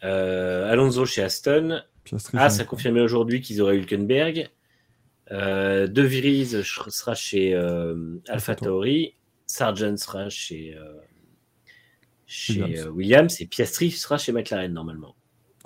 euh, 0.04 0.72
Alonso 0.72 1.06
chez 1.08 1.24
Aston, 1.24 1.82
Piastri, 2.04 2.38
As 2.38 2.52
c'est- 2.52 2.62
a 2.62 2.66
confirmé 2.66 3.02
aujourd'hui 3.02 3.42
qu'ils 3.42 3.62
auraient 3.62 3.78
Hülkenberg, 3.78 4.50
euh, 5.32 5.88
De 5.88 6.02
Vries 6.04 6.64
sera 6.64 7.16
chez 7.16 7.56
euh, 7.56 8.18
Alpha 8.28 8.56
Tauri, 8.56 9.16
Sargent 9.48 9.98
sera 9.98 10.30
chez, 10.30 10.76
euh, 10.78 10.94
chez 12.32 12.62
Williams. 12.64 12.86
euh, 12.86 12.90
Williams 12.92 13.42
et 13.42 13.46
Piastri 13.46 13.92
sera 13.92 14.18
chez 14.18 14.32
McLaren 14.32 14.72
normalement. 14.72 15.16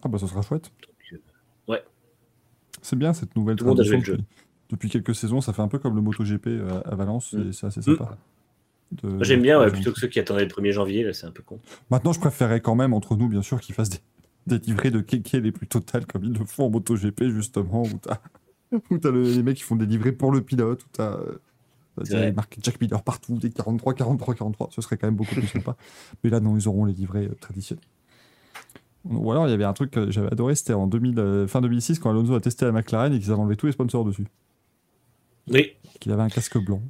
Ah, 0.04 0.08
bah 0.08 0.18
ça 0.18 0.28
sera 0.28 0.42
chouette. 0.42 0.72
Donc, 0.82 1.14
euh, 1.14 1.72
ouais. 1.72 1.84
C'est 2.82 2.96
bien 2.98 3.14
cette 3.14 3.36
nouvelle 3.36 3.56
Tout 3.56 3.66
tradition. 3.66 4.00
Depuis, 4.00 4.24
depuis 4.72 4.90
quelques 4.90 5.14
saisons, 5.16 5.42
ça 5.42 5.54
fait 5.54 5.62
un 5.62 5.68
peu 5.68 5.80
comme 5.80 5.96
le 5.96 6.02
MotoGP 6.02 6.48
euh, 6.48 6.82
à 6.86 6.96
Valence. 6.96 7.34
Mm. 7.34 7.50
et 7.50 7.54
C'est 7.54 7.68
assez 7.68 7.82
sympa. 7.82 8.18
De- 8.92 9.10
Moi, 9.10 9.24
j'aime 9.24 9.42
bien, 9.42 9.60
ouais, 9.60 9.72
plutôt 9.72 9.92
que 9.92 10.00
ceux 10.00 10.08
qui 10.08 10.20
attendaient 10.20 10.44
le 10.46 10.50
1er 10.50 10.72
janvier, 10.72 11.04
là, 11.04 11.14
c'est 11.14 11.26
un 11.26 11.32
peu 11.32 11.44
con. 11.44 11.60
Maintenant, 11.90 12.14
je 12.14 12.20
préférerais 12.20 12.62
quand 12.62 12.76
même, 12.76 12.94
entre 12.94 13.16
nous, 13.16 13.28
bien 13.28 13.42
sûr, 13.42 13.60
qu'ils 13.60 13.74
fassent 13.76 13.90
des, 13.90 14.00
des 14.48 14.58
livrets 14.60 14.92
de 14.92 15.02
kéké 15.02 15.42
les 15.42 15.52
plus 15.52 15.68
totales, 15.68 16.06
comme 16.06 16.24
ils 16.24 16.34
le 16.34 16.46
font 16.46 16.66
en 16.66 16.70
MotoGP, 16.70 17.26
justement, 17.30 17.84
où 17.84 17.98
t'as 18.02 18.20
où 18.92 18.98
t'as 18.98 19.12
le- 19.12 19.24
les 19.24 19.44
mecs 19.44 19.58
qui 19.58 19.64
font 19.64 19.76
des 19.76 19.86
livrets 19.86 20.12
pour 20.12 20.32
le 20.32 20.42
pilote, 20.42 20.84
où 20.84 20.88
t'as 20.92 21.18
euh, 22.00 22.02
C'est 22.06 22.14
des 22.14 22.20
vrai. 22.20 22.32
marqué 22.34 22.60
Jack 22.64 22.80
Miller 22.82 23.02
partout, 23.04 23.38
des 23.38 23.50
43, 23.52 23.94
43, 23.94 24.36
43. 24.36 24.70
Ce 24.72 24.82
serait 24.82 24.98
quand 24.98 25.08
même 25.08 25.16
beaucoup 25.16 25.36
plus 25.36 25.48
sympa. 25.48 25.76
Mais 26.24 26.30
là, 26.30 26.40
non, 26.40 26.58
ils 26.58 26.68
auront 26.68 26.86
les 26.86 26.94
livrets 26.94 27.26
euh, 27.28 27.36
traditionnels. 27.40 27.84
Ou 29.06 29.32
alors 29.32 29.48
il 29.48 29.52
y 29.52 29.54
avait 29.54 29.66
un 29.66 29.74
truc 29.74 29.92
que 29.92 30.10
j'avais 30.10 30.32
adoré, 30.32 30.56
c'était 30.56 30.74
en 30.74 30.88
2000, 30.88 31.20
euh, 31.20 31.48
fin 31.48 31.62
2006 31.62 32.00
quand 32.00 32.10
Alonso 32.10 32.34
a 32.34 32.42
testé 32.42 32.66
la 32.66 32.72
McLaren 32.72 33.14
et 33.14 33.20
qu'ils 33.20 33.32
avaient 33.32 33.40
enlevé 33.40 33.56
tous 33.56 33.68
les 33.68 33.72
sponsors 33.72 34.04
dessus. 34.04 34.26
Oui, 35.48 35.74
Qu'il 36.00 36.12
avait 36.12 36.24
un 36.24 36.30
casque 36.30 36.58
blanc. 36.58 36.82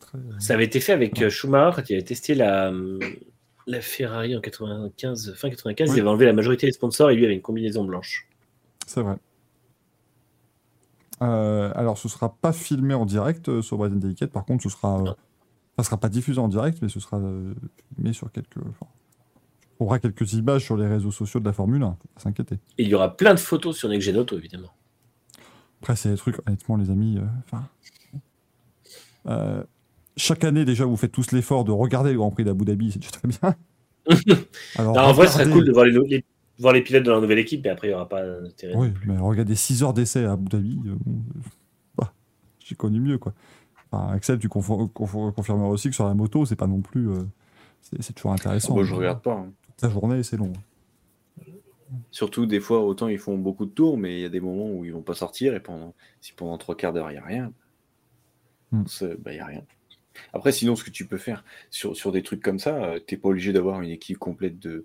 Très- 0.00 0.18
ça 0.40 0.54
avait 0.54 0.64
été 0.64 0.80
fait 0.80 0.92
avec 0.92 1.22
euh, 1.22 1.30
Schumacher 1.30 1.76
quand 1.76 1.88
il 1.90 1.92
avait 1.94 2.02
testé 2.04 2.34
la, 2.34 2.72
la 3.68 3.80
Ferrari 3.80 4.36
en 4.36 4.40
95, 4.40 5.34
fin 5.36 5.48
95. 5.48 5.90
Oui. 5.90 5.96
Il 5.96 6.00
avait 6.00 6.08
enlevé 6.08 6.26
la 6.26 6.32
majorité 6.32 6.66
des 6.66 6.72
sponsors 6.72 7.10
et 7.10 7.14
lui 7.14 7.24
avait 7.24 7.34
une 7.34 7.40
combinaison 7.40 7.84
blanche. 7.84 8.26
C'est 8.86 9.00
vrai. 9.02 9.14
Euh, 11.22 11.72
alors, 11.74 11.98
ce 11.98 12.08
sera 12.08 12.34
pas 12.34 12.52
filmé 12.52 12.94
en 12.94 13.06
direct 13.06 13.48
euh, 13.48 13.62
sur 13.62 13.76
Bright 13.78 13.92
and 13.92 13.96
Delicate. 13.96 14.30
Par 14.30 14.44
contre, 14.44 14.62
ce 14.62 14.68
sera, 14.68 15.00
euh, 15.02 15.12
ça 15.76 15.84
sera 15.84 15.96
pas 15.96 16.08
diffusé 16.08 16.40
en 16.40 16.48
direct, 16.48 16.78
mais 16.82 16.88
ce 16.88 17.00
sera 17.00 17.20
filmé 17.96 18.12
sur 18.12 18.30
quelques. 18.30 18.58
enfin, 18.58 18.86
on 19.80 19.84
aura 19.86 19.98
quelques 19.98 20.32
images 20.34 20.64
sur 20.64 20.76
les 20.76 20.86
réseaux 20.86 21.10
sociaux 21.10 21.40
de 21.40 21.44
la 21.44 21.52
Formule 21.52 21.82
1. 21.82 21.86
Faut 21.90 22.08
pas 22.14 22.20
s'inquiéter. 22.20 22.56
Et 22.78 22.82
il 22.84 22.88
y 22.88 22.94
aura 22.94 23.16
plein 23.16 23.34
de 23.34 23.40
photos 23.40 23.76
sur 23.76 23.88
Next 23.88 24.06
Gen 24.06 24.16
Auto, 24.16 24.36
évidemment. 24.36 24.70
Après, 25.80 25.94
c'est 25.96 26.10
des 26.10 26.16
trucs, 26.16 26.36
honnêtement, 26.46 26.76
les 26.76 26.90
amis. 26.90 27.18
Enfin. 27.44 27.64
chaque 30.16 30.44
année, 30.44 30.64
déjà, 30.64 30.84
vous 30.84 30.96
faites 30.96 31.12
tous 31.12 31.30
l'effort 31.32 31.64
de 31.64 31.70
regarder 31.72 32.12
le 32.12 32.18
Grand 32.18 32.30
Prix 32.30 32.44
d'Abu 32.44 32.64
Dhabi, 32.64 32.92
c'est 32.92 32.98
déjà 32.98 33.10
très 33.12 33.28
bien. 33.28 33.54
Alors, 34.76 34.94
Non, 34.94 35.02
en 35.02 35.12
vrai, 35.12 35.26
ce 35.26 35.34
serait 35.34 35.50
cool 35.50 35.64
de 35.64 35.72
voir 35.72 35.84
les, 35.84 35.92
les- 36.08 36.24
voir 36.58 36.72
les 36.72 36.82
pilotes 36.82 37.04
de 37.04 37.10
la 37.10 37.20
nouvelle 37.20 37.38
équipe, 37.38 37.62
mais 37.64 37.70
après, 37.70 37.88
il 37.88 37.90
n'y 37.90 37.94
aura 37.94 38.08
pas 38.08 38.24
d'intérêt. 38.26 38.74
Oui, 38.76 38.88
mais 39.06 39.16
regardez 39.18 39.54
6 39.54 39.82
heures 39.82 39.94
d'essai 39.94 40.24
à 40.24 40.32
Abu 40.32 40.48
Dhabi. 40.48 40.80
euh, 40.86 40.90
euh, 40.92 41.40
bah, 41.96 42.12
J'ai 42.64 42.74
connu 42.74 43.00
mieux, 43.00 43.18
quoi. 43.18 43.32
Enfin, 43.90 44.12
Axel, 44.12 44.38
tu 44.38 44.48
confirmeras 44.48 45.68
aussi 45.68 45.88
que 45.88 45.94
sur 45.94 46.06
la 46.06 46.14
moto, 46.14 46.44
c'est 46.44 46.56
pas 46.56 46.66
non 46.66 46.80
plus. 46.80 47.08
euh, 47.10 47.22
c'est 48.00 48.12
toujours 48.12 48.32
intéressant. 48.32 48.74
Moi, 48.74 48.84
je 48.84 48.94
regarde 48.94 49.22
pas. 49.22 49.34
hein. 49.34 49.52
Toute 49.68 49.82
la 49.82 49.88
journée, 49.90 50.22
c'est 50.22 50.36
long. 50.36 50.52
Surtout, 52.10 52.44
des 52.44 52.60
fois, 52.60 52.82
autant 52.84 53.08
ils 53.08 53.18
font 53.18 53.38
beaucoup 53.38 53.64
de 53.64 53.70
tours, 53.70 53.96
mais 53.96 54.18
il 54.18 54.20
y 54.20 54.24
a 54.24 54.28
des 54.28 54.40
moments 54.40 54.70
où 54.70 54.84
ils 54.84 54.92
vont 54.92 55.02
pas 55.02 55.14
sortir 55.14 55.54
et 55.54 55.60
pendant, 55.60 55.94
si 56.20 56.32
pendant 56.34 56.58
trois 56.58 56.76
quarts 56.76 56.92
d'heure, 56.92 57.10
il 57.10 57.14
n'y 57.14 57.18
a 57.20 57.24
rien, 57.24 57.52
Hmm. 58.70 58.82
bah, 59.20 59.32
il 59.32 59.36
y 59.36 59.40
a 59.40 59.46
rien. 59.46 59.62
Après, 60.34 60.52
sinon, 60.52 60.76
ce 60.76 60.84
que 60.84 60.90
tu 60.90 61.06
peux 61.06 61.16
faire 61.16 61.42
sur, 61.70 61.96
sur 61.96 62.12
des 62.12 62.22
trucs 62.22 62.42
comme 62.42 62.58
ça, 62.58 62.96
tu 62.98 63.04
t'es 63.06 63.16
pas 63.16 63.30
obligé 63.30 63.54
d'avoir 63.54 63.80
une 63.80 63.88
équipe 63.88 64.18
complète 64.18 64.58
de, 64.58 64.84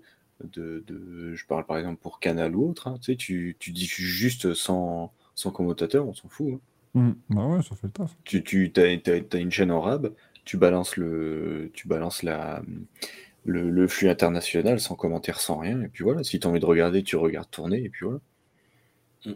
de, 0.52 0.82
de- 0.86 1.34
Je 1.34 1.46
parle 1.46 1.64
par 1.66 1.78
exemple 1.78 2.00
pour 2.02 2.20
Canal 2.20 2.54
ou 2.56 2.68
autre. 2.70 2.88
hein, 2.88 2.98
tu 3.00 3.12
sais, 3.12 3.16
tu, 3.16 3.56
tu 3.58 3.72
diffuses 3.72 4.06
juste 4.06 4.54
sans, 4.54 5.12
sans 5.34 5.50
commentateur, 5.50 6.06
on 6.06 6.14
s'en 6.14 6.28
fout. 6.28 6.54
hein. 6.54 6.60
Hum, 6.94 7.16
Bah 7.30 7.46
ouais, 7.46 7.62
ça 7.62 7.74
fait 7.74 7.88
le 7.88 7.92
taf. 7.92 8.16
Tu, 8.24 8.42
tu 8.44 8.72
as, 8.76 9.38
une 9.38 9.50
chaîne 9.50 9.70
en 9.72 9.80
rab, 9.80 10.12
tu 10.44 10.56
balances 10.56 10.96
le, 10.96 11.70
tu 11.74 11.88
balances 11.88 12.22
la, 12.22 12.62
le, 13.44 13.70
le 13.70 13.88
flux 13.88 14.08
international 14.08 14.80
sans 14.80 14.94
commentaire, 14.94 15.40
sans 15.40 15.58
rien, 15.58 15.82
et 15.82 15.88
puis 15.88 16.04
voilà. 16.04 16.24
Si 16.24 16.38
tu 16.40 16.46
as 16.46 16.50
envie 16.50 16.60
de 16.60 16.66
regarder, 16.66 17.02
tu 17.02 17.16
regardes 17.16 17.50
tourner, 17.50 17.82
et 17.84 17.88
puis 17.88 18.04
voilà. 18.06 18.20
Mm. 19.26 19.32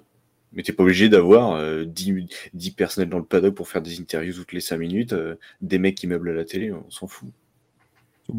Mais 0.52 0.62
t'es 0.62 0.72
pas 0.72 0.82
obligé 0.82 1.08
d'avoir 1.08 1.52
euh, 1.52 1.84
10, 1.84 2.26
10 2.54 2.70
personnels 2.72 3.10
dans 3.10 3.18
le 3.18 3.24
paddock 3.24 3.54
pour 3.54 3.68
faire 3.68 3.82
des 3.82 4.00
interviews 4.00 4.32
toutes 4.34 4.52
les 4.52 4.60
5 4.60 4.78
minutes, 4.78 5.12
euh, 5.12 5.36
des 5.60 5.78
mecs 5.78 5.96
qui 5.96 6.06
meublent 6.06 6.30
à 6.30 6.34
la 6.34 6.44
télé, 6.44 6.72
on 6.72 6.88
s'en 6.90 7.06
fout. 7.06 7.30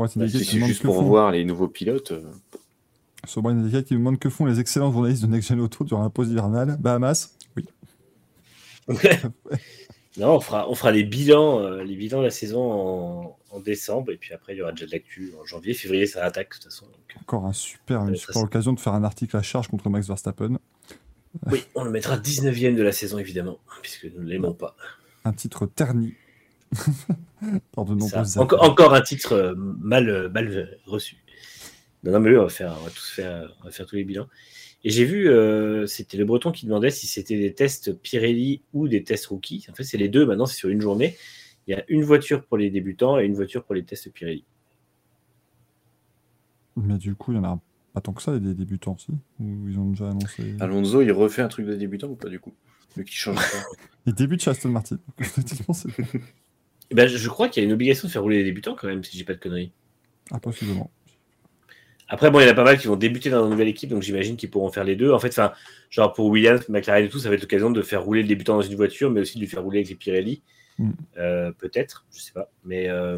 C'est 0.08 0.20
demande 0.56 0.68
juste 0.70 0.84
pour 0.84 0.96
font- 0.96 1.04
voir 1.04 1.32
les 1.32 1.44
nouveaux 1.46 1.68
pilotes, 1.68 2.12
euh, 2.12 2.22
Bright 3.38 3.58
and 3.58 3.62
Delicate, 3.62 3.86
qui 3.86 3.94
me 3.94 4.00
demande 4.00 4.20
que 4.20 4.30
font 4.30 4.46
les 4.46 4.60
excellents 4.60 4.92
journalistes 4.92 5.22
de 5.24 5.28
Next 5.28 5.50
Gen 5.50 5.60
Auto 5.60 5.84
durant 5.84 6.04
la 6.04 6.10
pause 6.10 6.30
hivernale. 6.30 6.78
Bahamas, 6.80 7.36
oui. 7.58 7.66
non, 10.18 10.36
on 10.36 10.40
fera, 10.40 10.70
on 10.70 10.76
fera 10.76 10.92
les 10.92 11.04
bilans, 11.04 11.60
euh, 11.60 11.84
les 11.84 11.96
bilans 11.96 12.20
de 12.20 12.26
la 12.26 12.30
saison 12.32 12.72
en, 12.72 13.38
en 13.52 13.60
décembre, 13.60 14.12
et 14.12 14.18
puis 14.18 14.34
après, 14.34 14.54
il 14.56 14.60
y 14.60 14.62
aura 14.62 14.72
déjà 14.72 14.86
de 14.86 14.92
l'actu 14.92 15.34
en 15.42 15.46
janvier. 15.46 15.74
Février, 15.74 16.06
ça 16.08 16.24
attaque, 16.26 16.50
de 16.50 16.54
toute 16.56 16.64
façon. 16.66 16.86
donc, 16.86 17.22
Encore 17.22 17.46
un 17.46 17.54
super, 17.54 18.02
une 18.08 18.16
super 18.16 18.42
occasion 18.44 18.74
de 18.74 18.80
faire 18.80 18.94
un 18.94 19.04
article 19.04 19.38
à 19.38 19.42
charge 19.42 19.68
contre 19.68 19.90
Max 19.90 20.08
Verstappen. 20.08 20.58
Oui, 21.52 21.64
on 21.76 21.84
le 21.84 21.92
mettra 21.92 22.18
19ème 22.18 22.76
de 22.76 22.82
la 22.82 22.92
saison, 22.92 23.20
évidemment, 23.20 23.60
puisque 23.84 24.06
nous 24.16 24.24
ne 24.24 24.28
l'aimons 24.30 24.54
pas. 24.54 24.76
Un 25.26 25.34
titre 25.34 25.68
terni 25.68 26.14
encore, 27.76 28.94
un 28.94 29.02
titre 29.02 29.34
euh, 29.34 29.56
mal, 29.56 30.10
euh, 30.10 30.30
mal 30.30 30.78
reçu. 30.86 31.18
Non, 32.04 32.12
non, 32.14 32.20
mais 32.20 32.38
on 32.38 32.44
va 32.44 32.50
faire, 32.50 32.78
on 32.80 32.84
va 32.84 32.90
tous 32.90 33.10
faire, 33.10 33.56
on 33.62 33.66
va 33.66 33.72
faire 33.72 33.86
tous 33.86 33.96
les 33.96 34.04
bilans. 34.04 34.28
Et 34.84 34.90
j'ai 34.90 35.04
vu, 35.04 35.30
euh, 35.30 35.86
c'était 35.88 36.18
le 36.18 36.26
Breton 36.26 36.52
qui 36.52 36.66
demandait 36.66 36.92
si 36.92 37.08
c'était 37.08 37.38
des 37.38 37.54
tests 37.54 37.94
Pirelli 37.94 38.62
ou 38.74 38.88
des 38.88 39.04
tests 39.04 39.26
rookies. 39.28 39.66
En 39.70 39.74
fait, 39.74 39.84
c'est 39.84 39.98
les 39.98 40.08
deux. 40.08 40.26
Maintenant, 40.26 40.46
c'est 40.46 40.56
sur 40.56 40.70
une 40.70 40.80
journée. 40.80 41.18
Il 41.68 41.72
y 41.72 41.74
a 41.74 41.84
une 41.90 42.04
voiture 42.04 42.46
pour 42.46 42.58
les 42.58 42.70
débutants 42.70 43.20
et 43.20 43.26
une 43.26 43.36
voiture 43.36 43.66
pour 43.66 43.76
les 43.76 43.84
tests 43.84 44.10
Pirelli. 44.12 44.46
Mais 46.78 46.98
du 46.98 47.16
coup, 47.16 47.34
il 47.34 47.36
y 47.36 47.40
en 47.40 47.44
a 47.44 47.60
pas 47.94 48.00
tant 48.00 48.14
que 48.14 48.22
ça, 48.22 48.40
des 48.40 48.54
débutants, 48.54 48.98
si? 48.98 49.12
Ou 49.40 49.68
ils 49.68 49.78
ont 49.78 49.90
déjà 49.90 50.10
annoncé? 50.10 50.56
Alonso, 50.62 51.02
il 51.02 51.12
refait 51.12 51.42
un 51.42 51.50
truc 51.50 51.66
de 51.66 51.76
débutant 51.76 52.08
ou 52.08 52.16
pas 52.16 52.30
du 52.30 52.40
coup? 52.40 52.54
Le 52.96 53.04
qui 53.04 53.16
change 53.16 53.36
pas. 53.36 53.68
Il 54.06 54.14
débute 54.14 54.42
chez 54.42 54.50
Aston 54.50 54.70
Martin. 54.70 54.98
Eh 56.92 56.96
ben, 56.96 57.08
je- 57.08 57.30
crois 57.30 57.50
qu'il 57.50 57.62
y 57.62 57.66
a 57.66 57.68
une 57.68 57.74
obligation 57.74 58.08
de 58.08 58.12
faire 58.12 58.22
rouler 58.24 58.38
les 58.38 58.44
débutants 58.44 58.76
quand 58.76 58.88
même, 58.88 59.04
si 59.04 59.18
j'ai 59.18 59.24
pas 59.24 59.34
de 59.34 59.40
conneries. 59.40 59.72
impossiblement. 60.32 60.92
Après, 62.08 62.32
bon, 62.32 62.40
il 62.40 62.44
y 62.44 62.48
en 62.48 62.52
a 62.52 62.56
pas 62.56 62.64
mal 62.64 62.80
qui 62.80 62.88
vont 62.88 62.96
débuter 62.96 63.30
dans 63.30 63.44
une 63.46 63.52
nouvelle 63.52 63.68
équipe, 63.68 63.92
donc 63.92 64.02
j'imagine 64.02 64.36
qu'ils 64.36 64.50
pourront 64.50 64.72
faire 64.72 64.84
les 64.84 64.96
deux. 64.96 65.12
En 65.12 65.20
fait, 65.20 65.30
enfin, 65.30 65.54
genre 65.92 66.12
pour 66.14 66.26
Williams, 66.28 66.68
McLaren 66.68 67.06
et 67.06 67.10
tout, 67.10 67.20
ça 67.20 67.30
va 67.30 67.36
être 67.36 67.42
l'occasion 67.42 67.70
de 67.70 67.82
faire 67.84 68.04
rouler 68.04 68.24
le 68.24 68.28
débutant 68.28 68.56
dans 68.56 68.64
une 68.64 68.76
voiture, 68.76 69.12
mais 69.12 69.22
aussi 69.22 69.36
de 69.36 69.42
lui 69.42 69.48
faire 69.48 69.62
rouler 69.62 69.80
avec 69.80 69.90
les 69.90 69.96
Pirelli. 69.96 70.42
Mm. 70.80 70.92
Euh, 71.18 71.52
Peut-être, 71.52 72.08
je 72.12 72.20
sais 72.22 72.32
pas. 72.32 72.52
Mais 72.64 72.90
euh, 72.90 73.18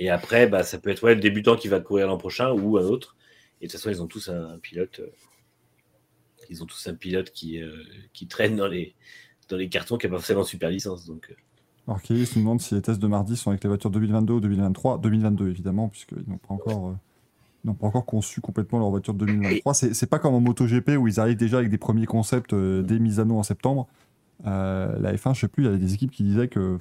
et 0.00 0.10
après, 0.10 0.48
bah, 0.48 0.64
ça 0.64 0.78
peut 0.78 0.90
être 0.90 1.04
ouais, 1.04 1.14
le 1.14 1.20
débutant 1.20 1.54
qui 1.56 1.68
va 1.68 1.78
courir 1.78 2.08
l'an 2.08 2.16
prochain 2.18 2.50
ou 2.50 2.78
un 2.78 2.82
autre. 2.82 3.14
Et 3.60 3.66
de 3.66 3.70
toute 3.70 3.78
façon, 3.80 3.90
ils 3.90 4.02
ont 4.02 4.06
tous 4.08 4.28
un, 4.28 4.50
un 4.54 4.58
pilote. 4.58 4.98
euh, 5.00 5.10
ils 6.48 6.62
ont 6.64 6.66
tous 6.66 6.88
un 6.88 6.94
pilote 6.94 7.30
qui, 7.30 7.60
qui 8.12 8.26
traîne 8.26 8.56
dans 8.56 8.66
les, 8.66 8.96
dans 9.48 9.56
les 9.56 9.68
cartons 9.68 9.98
qui 9.98 10.06
n'a 10.06 10.10
pas 10.10 10.16
forcément 10.18 10.40
de 10.40 10.46
super 10.46 10.68
licence. 10.68 11.06
Donc, 11.06 11.32
Alors, 11.90 12.00
Kelly 12.02 12.24
se 12.24 12.38
nous 12.38 12.44
demande 12.44 12.60
si 12.60 12.74
les 12.74 12.82
tests 12.82 13.00
de 13.00 13.06
mardi 13.08 13.36
sont 13.36 13.50
avec 13.50 13.64
les 13.64 13.68
voitures 13.68 13.90
2022 13.90 14.34
ou 14.34 14.40
2023. 14.40 14.98
2022, 14.98 15.48
évidemment, 15.50 15.88
puisqu'ils 15.88 16.22
n'ont 16.28 16.38
pas 16.38 16.54
encore. 16.54 16.90
euh, 16.90 16.94
ils 17.64 17.66
n'ont 17.66 17.74
pas 17.74 17.88
encore 17.88 18.06
conçu 18.06 18.40
complètement 18.40 18.78
leur 18.78 18.88
voiture 18.90 19.12
de 19.12 19.26
2023. 19.26 19.74
C'est 19.74 20.06
pas 20.08 20.18
comme 20.18 20.32
en 20.34 20.40
MotoGP 20.40 20.90
où 20.98 21.08
ils 21.08 21.20
arrivent 21.20 21.36
déjà 21.36 21.58
avec 21.58 21.68
des 21.68 21.76
premiers 21.78 22.06
concepts 22.06 22.52
euh, 22.54 22.80
dès 22.82 22.98
Misano 22.98 23.38
en 23.38 23.42
septembre. 23.42 23.86
Euh, 24.46 24.98
la 25.00 25.12
F1, 25.14 25.34
je 25.34 25.40
sais 25.40 25.48
plus, 25.48 25.64
il 25.64 25.66
y 25.66 25.68
avait 25.68 25.78
des 25.78 25.92
équipes 25.92 26.12
qui 26.12 26.22
disaient 26.22 26.48
que. 26.48 26.78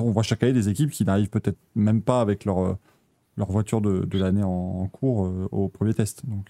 On 0.00 0.10
voit 0.10 0.22
chaque 0.22 0.42
année 0.42 0.54
des 0.54 0.70
équipes 0.70 0.90
qui 0.90 1.04
n'arrivent 1.04 1.28
peut-être 1.28 1.58
même 1.76 2.00
pas 2.00 2.20
avec 2.22 2.46
leur, 2.46 2.58
euh, 2.58 2.74
leur 3.36 3.52
voiture 3.52 3.80
de, 3.82 4.06
de 4.06 4.18
l'année 4.18 4.42
en, 4.42 4.48
en 4.48 4.86
cours 4.86 5.26
euh, 5.26 5.46
au 5.52 5.68
premier 5.68 5.92
test. 5.92 6.22
Donc 6.26 6.46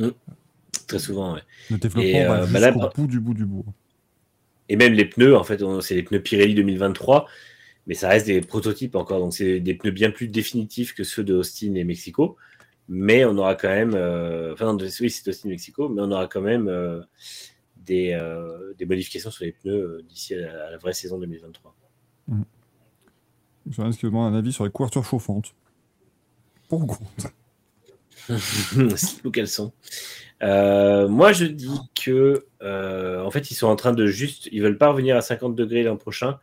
euh, 0.00 0.10
très 0.88 0.98
souvent, 0.98 1.34
ouais. 1.34 1.42
le 1.70 1.76
développement 1.78 2.10
Et, 2.10 2.24
va 2.24 2.46
bah 2.46 2.60
là, 2.60 2.72
bout 2.72 3.06
du 3.06 3.20
bout 3.20 3.34
du 3.34 3.44
bout. 3.44 3.64
Et 4.70 4.76
même 4.76 4.92
les 4.92 5.04
pneus, 5.04 5.36
en 5.36 5.42
fait, 5.42 5.60
c'est 5.82 5.96
les 5.96 6.04
pneus 6.04 6.22
Pirelli 6.22 6.54
2023, 6.54 7.26
mais 7.88 7.94
ça 7.94 8.08
reste 8.08 8.26
des 8.26 8.40
prototypes 8.40 8.94
encore. 8.94 9.18
Donc, 9.18 9.34
c'est 9.34 9.58
des 9.58 9.74
pneus 9.74 9.90
bien 9.90 10.12
plus 10.12 10.28
définitifs 10.28 10.94
que 10.94 11.02
ceux 11.02 11.24
de 11.24 11.34
Austin 11.34 11.74
et 11.74 11.82
Mexico. 11.82 12.36
Mais 12.88 13.24
on 13.24 13.36
aura 13.36 13.56
quand 13.56 13.68
même. 13.68 13.94
euh, 13.94 14.52
enfin, 14.52 14.72
non, 14.72 14.78
oui, 14.78 15.10
c'est 15.10 15.28
Austin 15.28 15.48
et 15.48 15.52
Mexico, 15.52 15.88
mais 15.88 16.00
on 16.02 16.10
aura 16.12 16.28
quand 16.28 16.40
même 16.40 16.68
euh, 16.68 17.00
des, 17.76 18.12
euh, 18.12 18.72
des 18.78 18.86
modifications 18.86 19.32
sur 19.32 19.44
les 19.44 19.52
pneus 19.52 20.04
d'ici 20.08 20.34
à, 20.34 20.40
la- 20.40 20.66
à 20.66 20.70
la 20.70 20.78
vraie 20.78 20.92
saison 20.92 21.18
2023. 21.18 21.74
Je 23.68 23.90
qui 23.90 24.06
demande 24.06 24.32
un 24.32 24.38
avis 24.38 24.52
sur 24.52 24.64
les 24.64 24.70
couvertures 24.70 25.04
chauffantes? 25.04 25.52
Pour 26.68 26.82
ou 26.82 26.86
contre 26.86 27.32
Slip 28.96 29.24
ou 29.24 29.30
caleçon. 29.32 29.72
Euh, 30.42 31.06
moi, 31.08 31.32
je 31.32 31.44
dis 31.44 31.78
que, 32.02 32.46
euh, 32.62 33.22
en 33.22 33.30
fait, 33.30 33.50
ils 33.50 33.54
sont 33.54 33.66
en 33.66 33.76
train 33.76 33.92
de 33.92 34.06
juste, 34.06 34.48
ils 34.52 34.62
veulent 34.62 34.78
pas 34.78 34.88
revenir 34.88 35.16
à 35.16 35.20
50 35.20 35.54
degrés 35.54 35.82
l'an 35.82 35.96
prochain, 35.96 36.38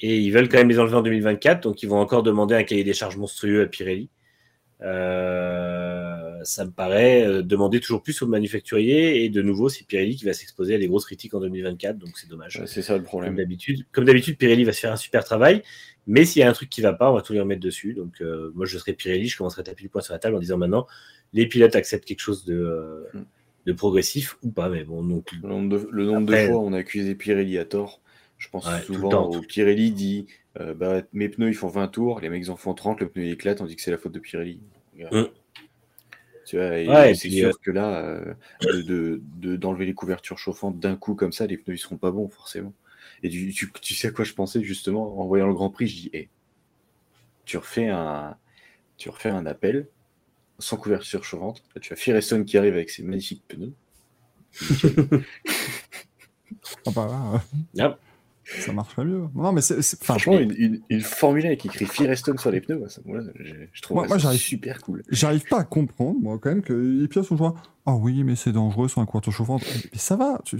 et 0.00 0.18
ils 0.18 0.30
veulent 0.30 0.48
quand 0.48 0.58
même 0.58 0.68
les 0.68 0.78
enlever 0.78 0.96
en 0.96 1.02
2024, 1.02 1.62
donc 1.62 1.82
ils 1.82 1.88
vont 1.88 1.98
encore 2.00 2.22
demander 2.22 2.54
un 2.54 2.64
cahier 2.64 2.84
des 2.84 2.94
charges 2.94 3.16
monstrueux 3.16 3.62
à 3.62 3.66
Pirelli. 3.66 4.10
Euh, 4.82 6.42
ça 6.42 6.64
me 6.64 6.70
paraît 6.70 7.42
demander 7.42 7.80
toujours 7.80 8.02
plus 8.02 8.20
aux 8.22 8.26
manufacturiers, 8.26 9.24
et 9.24 9.28
de 9.28 9.42
nouveau, 9.42 9.68
c'est 9.68 9.86
Pirelli 9.86 10.16
qui 10.16 10.24
va 10.24 10.32
s'exposer 10.32 10.74
à 10.74 10.78
des 10.78 10.88
grosses 10.88 11.04
critiques 11.04 11.34
en 11.34 11.40
2024, 11.40 11.98
donc 11.98 12.16
c'est 12.16 12.28
dommage. 12.28 12.56
Ouais, 12.58 12.66
C'est 12.66 12.82
ça 12.82 12.94
le 12.94 13.00
Comme 13.00 13.06
problème. 13.06 13.36
d'habitude, 13.36 13.84
comme 13.92 14.04
d'habitude, 14.06 14.38
Pirelli 14.38 14.64
va 14.64 14.72
se 14.72 14.80
faire 14.80 14.92
un 14.92 14.96
super 14.96 15.22
travail, 15.24 15.62
mais 16.06 16.24
s'il 16.24 16.40
y 16.40 16.42
a 16.42 16.48
un 16.48 16.52
truc 16.52 16.68
qui 16.70 16.80
va 16.80 16.92
pas, 16.92 17.10
on 17.10 17.14
va 17.14 17.22
tout 17.22 17.32
lui 17.32 17.40
remettre 17.40 17.60
dessus. 17.60 17.94
Donc, 17.94 18.20
euh, 18.20 18.50
moi, 18.54 18.66
je 18.66 18.78
serais 18.78 18.92
Pirelli, 18.94 19.28
je 19.28 19.36
commencerai 19.36 19.60
à 19.60 19.64
taper 19.64 19.82
le 19.84 19.88
poing 19.88 20.00
sur 20.02 20.12
la 20.12 20.18
table 20.18 20.36
en 20.36 20.40
disant 20.40 20.58
maintenant, 20.58 20.86
les 21.32 21.46
pilotes 21.46 21.76
acceptent 21.76 22.04
quelque 22.04 22.20
chose 22.20 22.44
de, 22.44 22.54
euh, 22.54 23.04
Hmm. 23.14 23.24
de 23.66 23.72
progressif 23.72 24.36
ou 24.42 24.50
pas, 24.50 24.68
mais 24.68 24.84
bon, 24.84 25.02
donc, 25.04 25.30
Le 25.42 25.48
nombre 25.48 25.68
de, 25.78 25.88
le 25.90 26.04
nombre 26.04 26.22
Après- 26.32 26.46
de 26.46 26.52
fois 26.52 26.60
où 26.62 26.66
on 26.66 26.72
a 26.72 26.78
accusé 26.78 27.14
Pirelli 27.14 27.58
à 27.58 27.64
tort, 27.64 28.00
je 28.38 28.48
pense 28.48 28.66
Ouais, 28.66 28.80
souvent 28.82 29.08
temps, 29.10 29.30
tout- 29.30 29.42
Pirelli 29.42 29.92
dit 29.92 30.26
euh, 30.58 30.74
bah, 30.74 31.02
mes 31.12 31.28
pneus 31.28 31.48
ils 31.50 31.54
font 31.54 31.68
20 31.68 31.86
tours, 31.88 32.20
les 32.20 32.28
mecs 32.28 32.42
ils 32.44 32.50
en 32.50 32.56
font 32.56 32.74
30, 32.74 33.00
le 33.00 33.08
pneu 33.08 33.24
il 33.24 33.30
éclate, 33.32 33.60
on 33.60 33.66
dit 33.66 33.76
que 33.76 33.82
c'est 33.82 33.90
la 33.92 33.98
faute 33.98 34.12
de 34.12 34.18
Pirelli. 34.18 34.60
Mm. 35.12 35.24
Tu 36.46 36.56
vois, 36.56 36.78
et 36.78 36.88
Ouais, 36.88 37.14
c'est 37.14 37.30
sûr 37.30 37.60
que 37.60 37.70
là, 37.70 38.20
de- 38.62 38.82
de- 38.82 39.20
de- 39.36 39.56
d'enlever 39.56 39.86
les 39.86 39.94
couvertures 39.94 40.38
chauffantes 40.38 40.80
d'un 40.80 40.96
coup 40.96 41.14
comme 41.14 41.30
ça, 41.32 41.46
les 41.46 41.56
pneus 41.56 41.76
ils 41.76 41.78
seront 41.78 41.98
pas 41.98 42.10
bons 42.10 42.28
forcément. 42.28 42.72
Et 43.22 43.28
tu, 43.30 43.72
tu 43.82 43.94
sais 43.94 44.08
à 44.08 44.10
quoi 44.10 44.24
je 44.24 44.32
pensais 44.34 44.62
justement 44.62 45.20
en 45.20 45.26
voyant 45.26 45.46
le 45.46 45.54
Grand 45.54 45.70
Prix, 45.70 45.88
je 45.88 45.94
dis, 45.96 46.10
Eh, 46.12 46.28
tu 47.44 47.56
refais 47.58 47.88
un, 47.88 48.36
tu 48.96 49.08
refais 49.10 49.30
un 49.30 49.44
appel 49.46 49.88
sans 50.58 50.76
couverture 50.76 51.24
chauffante. 51.24 51.62
Là, 51.74 51.80
tu 51.80 51.92
as 51.92 51.96
Firestone 51.96 52.44
qui 52.44 52.56
arrive 52.58 52.74
avec 52.74 52.90
ses 52.90 53.02
magnifiques 53.02 53.42
pneus. 53.48 53.72
Ah 56.86 56.90
bah, 56.94 57.06
là, 57.74 57.84
euh, 57.86 57.88
Ah. 57.88 57.96
ça 58.44 58.72
marcherait 58.72 59.04
mieux. 59.04 59.24
Non, 59.34 59.52
mais 59.52 59.60
c'est. 59.60 59.80
Franchement, 60.02 60.38
une, 60.38 60.52
une, 60.56 60.80
une 60.88 61.00
Formule 61.00 61.46
1 61.46 61.56
qui 61.56 61.68
écrit 61.68 61.86
Firestone 61.86 62.38
sur 62.38 62.50
les 62.50 62.60
pneus, 62.60 62.88
ça, 62.88 63.00
je, 63.06 63.54
je 63.72 63.82
trouve 63.82 63.96
Moi- 63.96 64.06
moi, 64.08 64.16
ça 64.18 64.24
j'arrive- 64.24 64.40
super 64.40 64.80
cool. 64.82 65.02
J'arrive 65.10 65.44
pas 65.48 65.60
à 65.60 65.64
comprendre, 65.64 66.18
moi, 66.20 66.38
quand 66.40 66.50
même, 66.50 66.62
que 66.62 66.72
les 66.72 67.06
pilotes 67.08 67.26
sont 67.26 67.36
joueurs. 67.36 67.54
Ah 67.86 67.94
oui, 67.94 68.24
mais 68.24 68.34
c'est 68.36 68.52
dangereux 68.52 68.88
sur 68.88 69.00
un 69.00 69.06
couverture 69.06 69.32
chauffante. 69.32 69.62
Mais 69.92 69.98
ça 69.98 70.16
va, 70.16 70.40
tu 70.44 70.58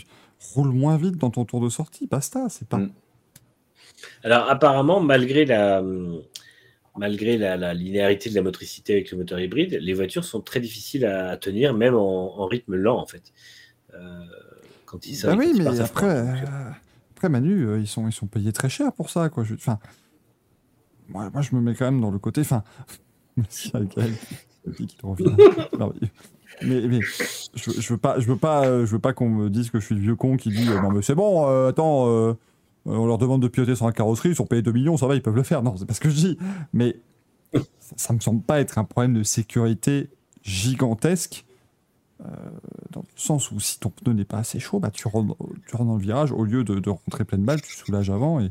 roules 0.54 0.72
moins 0.72 0.96
vite 0.96 1.16
dans 1.16 1.30
ton 1.30 1.44
tour 1.44 1.60
de 1.60 1.68
sortie, 1.68 2.06
basta, 2.06 2.48
c'est 2.48 2.68
pas. 2.68 2.78
Mm. 2.78 2.92
Alors 4.24 4.48
apparemment, 4.48 5.00
malgré 5.00 5.44
la 5.44 5.82
malgré 6.96 7.38
la, 7.38 7.56
la 7.56 7.72
linéarité 7.72 8.30
de 8.30 8.34
la 8.34 8.42
motricité 8.42 8.94
avec 8.94 9.10
le 9.10 9.18
moteur 9.18 9.40
hybride, 9.40 9.78
les 9.80 9.94
voitures 9.94 10.24
sont 10.24 10.40
très 10.40 10.60
difficiles 10.60 11.06
à, 11.06 11.30
à 11.30 11.36
tenir, 11.36 11.72
même 11.74 11.94
en, 11.94 12.38
en 12.38 12.46
rythme 12.46 12.74
lent 12.74 12.98
en 12.98 13.06
fait. 13.06 13.32
Euh, 13.94 14.24
quand 14.86 15.06
ils, 15.06 15.22
Bah 15.22 15.34
oui, 15.36 15.52
mais 15.56 15.80
après, 15.80 16.22
donc, 16.22 16.48
euh, 16.48 16.70
après 17.12 17.28
Manu, 17.28 17.66
euh, 17.66 17.78
ils 17.78 17.86
sont, 17.86 18.08
ils 18.08 18.12
sont 18.12 18.26
payés 18.26 18.52
très 18.52 18.68
cher 18.68 18.92
pour 18.92 19.10
ça, 19.10 19.28
quoi. 19.28 19.44
Enfin, 19.54 19.78
moi, 21.08 21.30
moi, 21.30 21.42
je 21.42 21.54
me 21.54 21.60
mets 21.60 21.74
quand 21.74 21.84
même 21.84 22.00
dans 22.00 22.10
le 22.10 22.18
côté. 22.18 22.40
Enfin, 22.40 22.64
merci 23.36 23.70
à 23.74 23.80
Gaël 23.80 24.12
qui 24.76 24.86
qui 24.86 24.96
te 24.96 25.06
revient. 25.06 25.34
Mais- 26.62 27.01
je, 27.55 27.70
je 27.81 27.93
veux 27.93 27.99
pas, 27.99 28.19
je 28.20 28.27
veux 28.27 28.37
pas, 28.37 28.65
euh, 28.66 28.87
je 28.87 28.93
veux 28.93 28.99
pas 28.99 29.12
qu'on 29.12 29.28
me 29.28 29.51
dise 29.51 29.70
que 29.70 29.81
je 29.81 29.85
suis 29.87 29.95
le 29.95 30.01
vieux 30.01 30.16
con 30.16 30.37
qui 30.37 30.51
dit 30.51 30.69
euh, 30.69 30.81
non 30.81 30.91
mais 30.91 31.03
c'est 31.03 31.15
bon, 31.15 31.49
euh, 31.49 31.69
attends, 31.70 32.09
euh, 32.09 32.35
on 32.87 33.07
leur 33.07 33.19
demande 33.19 33.43
de 33.43 33.49
piloter 33.49 33.74
sur 33.74 33.87
un 33.87 33.93
carrosserie, 33.93 34.31
ils 34.31 34.37
sont 34.37 34.47
payés 34.47 34.62
2 34.62 34.73
millions, 34.73 34.97
ça 34.97 35.07
va, 35.07 35.15
ils 35.15 35.23
peuvent 35.23 35.35
le 35.37 35.43
faire. 35.43 35.62
Non, 35.62 35.77
c'est 35.77 35.87
pas 35.87 35.95
ce 35.95 36.01
que 36.01 36.11
je 36.11 36.15
dis. 36.16 36.39
Mais 36.73 36.97
ça, 37.55 37.61
ça 37.97 38.12
me 38.12 38.20
semble 38.20 38.43
pas 38.43 38.61
être 38.61 38.78
un 38.78 38.85
problème 38.85 39.15
de 39.15 39.23
sécurité 39.23 40.09
gigantesque. 40.43 41.45
euh, 42.23 42.27
dans 42.91 43.01
le 43.01 43.07
sens 43.16 43.51
où 43.51 43.61
si 43.61 43.78
ton 43.81 43.91
pneu 43.91 44.12
n'est 44.12 44.24
pas 44.24 44.39
assez 44.39 44.59
chaud, 44.61 44.78
bah, 44.81 44.91
tu, 44.91 45.09
rentres, 45.09 45.35
tu 45.66 45.77
rentres 45.77 45.89
dans 45.91 45.97
le 45.97 46.03
virage, 46.03 46.32
au 46.32 46.45
lieu 46.45 46.65
de, 46.65 46.78
de 46.78 46.91
rentrer 46.91 47.24
pleine 47.24 47.45
balle, 47.45 47.61
tu 47.62 47.74
soulages 47.74 48.11
avant 48.11 48.41
et, 48.41 48.51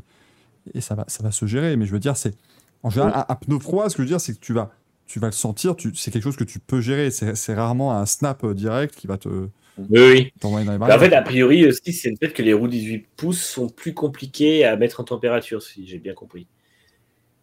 et 0.74 0.80
ça, 0.80 0.94
va, 0.94 1.04
ça 1.08 1.22
va 1.22 1.30
se 1.30 1.46
gérer. 1.46 1.76
Mais 1.76 1.86
je 1.86 1.92
veux 1.92 2.00
dire, 2.00 2.16
c'est 2.16 2.34
en 2.82 2.90
général, 2.90 3.12
un, 3.14 3.32
un 3.32 3.36
pneu 3.36 3.58
froid, 3.58 3.88
ce 3.90 3.96
que 3.96 4.02
je 4.02 4.08
veux 4.08 4.12
dire, 4.12 4.20
c'est 4.20 4.34
que 4.34 4.40
tu 4.40 4.52
vas, 4.52 4.70
tu 5.10 5.20
vas 5.20 5.28
le 5.28 5.32
sentir, 5.32 5.76
tu, 5.76 5.94
c'est 5.94 6.10
quelque 6.10 6.22
chose 6.24 6.36
que 6.36 6.44
tu 6.44 6.58
peux 6.60 6.80
gérer. 6.80 7.10
C'est, 7.10 7.34
c'est 7.36 7.54
rarement 7.54 7.92
un 7.98 8.06
snap 8.06 8.44
euh, 8.44 8.54
direct 8.54 8.94
qui 8.96 9.06
va 9.06 9.18
te 9.18 9.48
Oui, 9.76 10.00
oui. 10.00 10.32
t'envoyer 10.40 10.66
dans 10.66 10.72
les 10.72 10.78
Bah, 10.86 10.96
barrières. 10.96 10.96
en 10.96 11.00
fait, 11.00 11.12
a 11.14 11.22
priori 11.22 11.66
aussi, 11.66 11.92
c'est 11.92 12.10
le 12.10 12.16
fait 12.16 12.32
que 12.32 12.42
les 12.42 12.52
roues 12.52 12.68
18 12.68 13.06
pouces 13.16 13.42
sont 13.42 13.68
plus 13.68 13.94
compliquées 13.94 14.64
à 14.64 14.76
mettre 14.76 15.00
en 15.00 15.04
température, 15.04 15.62
si 15.62 15.86
j'ai 15.86 15.98
bien 15.98 16.14
compris. 16.14 16.48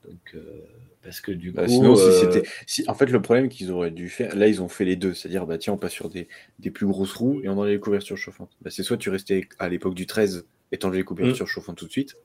Donc, 0.04 0.20
euh, 0.36 0.64
parce 1.04 1.22
que 1.22 1.32
du 1.32 1.54
coup, 1.54 1.56
Bah, 1.56 1.68
sinon, 1.68 1.96
si 1.96 2.14
euh, 2.14 2.14
c'était. 2.14 2.44
Si, 2.66 2.84
en 2.88 2.94
fait, 2.94 3.08
le 3.08 3.22
problème 3.22 3.50
qu'ils 3.50 3.72
auraient 3.72 3.92
dû 3.92 4.10
faire, 4.10 4.36
là, 4.36 4.48
ils 4.48 4.62
ont 4.62 4.68
fait 4.70 4.86
les 4.86 4.96
deux. 4.96 5.14
C'est-à-dire, 5.14 5.46
bah, 5.46 5.58
tiens, 5.58 5.74
on 5.74 5.78
passe 5.78 5.94
sur 5.94 6.10
des, 6.10 6.28
des 6.60 6.72
plus 6.72 6.86
grosses 6.88 7.14
roues 7.14 7.42
et 7.44 7.50
on 7.50 7.58
enlève 7.58 7.74
les 7.74 7.80
couvertures 7.80 8.18
chauffantes. 8.18 8.52
Bah, 8.62 8.70
c'est 8.72 8.84
soit 8.84 8.98
tu 8.98 9.10
restais 9.10 9.48
à 9.60 9.70
l'époque 9.70 9.96
du 9.96 10.06
13 10.06 10.46
et 10.72 10.78
t'enlèves 10.78 10.98
les 11.00 11.04
couvertures 11.04 11.48
Mm. 11.48 11.48
chauffantes 11.48 11.78
tout 11.78 11.88
de 11.88 11.92
suite, 11.92 12.18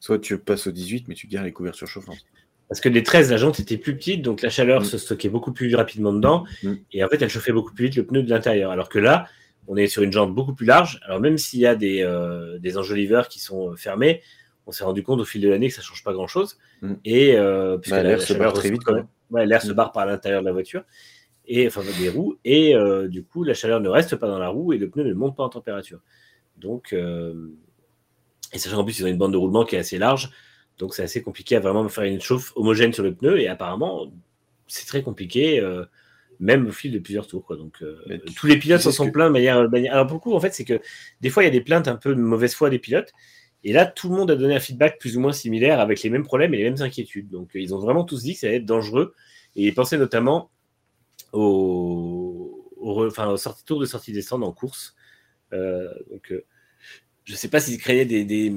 soit 0.00 0.18
tu 0.20 0.38
passes 0.38 0.66
au 0.68 0.72
18 0.72 1.08
mais 1.08 1.14
tu 1.14 1.26
gardes 1.28 1.46
les 1.46 1.52
couvertures 1.52 1.88
chauffantes. 1.88 2.26
Parce 2.68 2.80
que 2.80 2.88
les 2.88 3.02
13, 3.02 3.30
la 3.30 3.36
jante 3.36 3.60
était 3.60 3.76
plus 3.76 3.94
petite, 3.96 4.22
donc 4.22 4.40
la 4.42 4.48
chaleur 4.50 4.80
Mm. 4.80 4.84
se 4.84 4.98
stockait 4.98 5.28
beaucoup 5.28 5.52
plus 5.52 5.74
rapidement 5.74 6.12
dedans, 6.12 6.44
Mm. 6.62 6.72
et 6.92 7.04
en 7.04 7.08
fait, 7.08 7.20
elle 7.22 7.28
chauffait 7.28 7.52
beaucoup 7.52 7.74
plus 7.74 7.86
vite 7.86 7.96
le 7.96 8.06
pneu 8.06 8.22
de 8.22 8.30
l'intérieur. 8.30 8.70
Alors 8.70 8.88
que 8.88 8.98
là, 8.98 9.26
on 9.66 9.76
est 9.76 9.86
sur 9.86 10.02
une 10.02 10.12
jante 10.12 10.34
beaucoup 10.34 10.54
plus 10.54 10.66
large. 10.66 11.00
Alors 11.04 11.20
même 11.20 11.38
s'il 11.38 11.60
y 11.60 11.66
a 11.66 11.74
des, 11.74 12.02
euh, 12.02 12.58
des 12.58 12.76
enjoliveurs 12.78 13.28
qui 13.28 13.38
sont 13.40 13.70
euh, 13.72 13.76
fermés, 13.76 14.22
on 14.66 14.72
s'est 14.72 14.84
rendu 14.84 15.02
compte 15.02 15.20
au 15.20 15.24
fil 15.24 15.40
de 15.42 15.48
l'année 15.48 15.68
que 15.68 15.74
ça 15.74 15.82
change 15.82 16.02
pas 16.02 16.12
grand-chose. 16.14 16.58
Mm. 16.82 16.92
Et 17.04 17.36
euh, 17.36 17.76
puisque 17.78 17.94
Bah, 17.96 18.02
la- 18.02 18.08
l'air 18.10 18.18
la 18.18 18.24
se 18.24 18.32
barre 18.34 18.52
très 18.54 18.70
vite, 18.70 18.82
quand 18.84 18.94
même. 18.94 19.06
Ouais, 19.30 19.46
l'air 19.46 19.62
se 19.62 19.72
barre 19.72 19.92
par 19.92 20.06
l'intérieur 20.06 20.40
de 20.42 20.46
la 20.46 20.52
voiture, 20.52 20.84
et 21.46 21.66
enfin 21.66 21.82
des 21.98 22.08
roues, 22.08 22.36
et 22.44 22.74
euh, 22.76 23.08
du 23.08 23.24
coup, 23.24 23.42
la 23.44 23.52
chaleur 23.54 23.80
ne 23.80 23.88
reste 23.88 24.16
pas 24.16 24.26
dans 24.28 24.38
la 24.38 24.48
roue 24.48 24.72
et 24.72 24.78
le 24.78 24.88
pneu 24.88 25.02
ne 25.04 25.12
monte 25.14 25.36
pas 25.36 25.42
en 25.44 25.48
température. 25.48 26.00
Donc, 26.56 26.94
et 28.52 28.58
sachant 28.58 28.76
qu'en 28.76 28.84
plus, 28.84 28.98
ils 29.00 29.04
ont 29.04 29.08
une 29.08 29.18
bande 29.18 29.32
de 29.32 29.36
roulement 29.36 29.64
qui 29.64 29.76
est 29.76 29.78
assez 29.78 29.98
large, 29.98 30.30
donc 30.78 30.94
c'est 30.94 31.02
assez 31.02 31.22
compliqué 31.22 31.56
à 31.56 31.60
vraiment 31.60 31.88
faire 31.88 32.04
une 32.04 32.20
chauffe 32.20 32.52
homogène 32.56 32.92
sur 32.92 33.02
le 33.04 33.14
pneu. 33.14 33.38
Et 33.40 33.48
apparemment, 33.48 34.12
c'est 34.66 34.86
très 34.86 35.02
compliqué, 35.02 35.60
euh, 35.60 35.84
même 36.40 36.66
au 36.66 36.72
fil 36.72 36.90
de 36.92 36.98
plusieurs 36.98 37.26
tours. 37.26 37.44
Quoi. 37.44 37.56
Donc 37.56 37.82
euh, 37.82 37.96
tu- 38.26 38.34
tous 38.34 38.46
les 38.46 38.58
pilotes 38.58 38.80
s'en 38.80 38.90
sont 38.92 39.06
que- 39.06 39.12
plaints 39.12 39.28
de 39.28 39.32
manière, 39.32 39.56
Alors 39.92 40.06
pour 40.06 40.16
le 40.16 40.20
coup, 40.20 40.34
en 40.34 40.40
fait, 40.40 40.52
c'est 40.54 40.64
que 40.64 40.80
des 41.20 41.30
fois, 41.30 41.42
il 41.42 41.46
y 41.46 41.48
a 41.48 41.52
des 41.52 41.60
plaintes 41.60 41.86
un 41.88 41.96
peu 41.96 42.14
de 42.14 42.20
mauvaise 42.20 42.54
foi 42.54 42.70
des 42.70 42.78
pilotes. 42.78 43.12
Et 43.62 43.72
là, 43.72 43.86
tout 43.86 44.08
le 44.10 44.16
monde 44.16 44.30
a 44.30 44.36
donné 44.36 44.54
un 44.54 44.60
feedback 44.60 44.98
plus 44.98 45.16
ou 45.16 45.20
moins 45.20 45.32
similaire 45.32 45.80
avec 45.80 46.02
les 46.02 46.10
mêmes 46.10 46.24
problèmes 46.24 46.52
et 46.54 46.58
les 46.58 46.64
mêmes 46.64 46.82
inquiétudes. 46.82 47.30
Donc 47.30 47.54
euh, 47.56 47.60
ils 47.60 47.74
ont 47.74 47.78
vraiment 47.78 48.04
tous 48.04 48.22
dit 48.22 48.34
que 48.34 48.40
ça 48.40 48.46
allait 48.48 48.56
être 48.56 48.66
dangereux. 48.66 49.14
Et 49.56 49.66
ils 49.68 49.74
pensaient 49.74 49.96
notamment 49.96 50.50
aux, 51.32 52.70
aux, 52.76 53.00
re- 53.04 53.08
enfin, 53.08 53.28
aux 53.28 53.36
sorties, 53.36 53.64
tours 53.64 53.80
de 53.80 53.86
sortie 53.86 54.12
des 54.12 54.22
stands 54.22 54.42
en 54.42 54.52
course. 54.52 54.94
Euh, 55.52 55.88
donc 56.10 56.34
je 57.24 57.32
ne 57.32 57.36
sais 57.36 57.48
pas 57.48 57.60
s'ils 57.60 57.78
créaient 57.78 58.04
des, 58.04 58.24
des- 58.24 58.52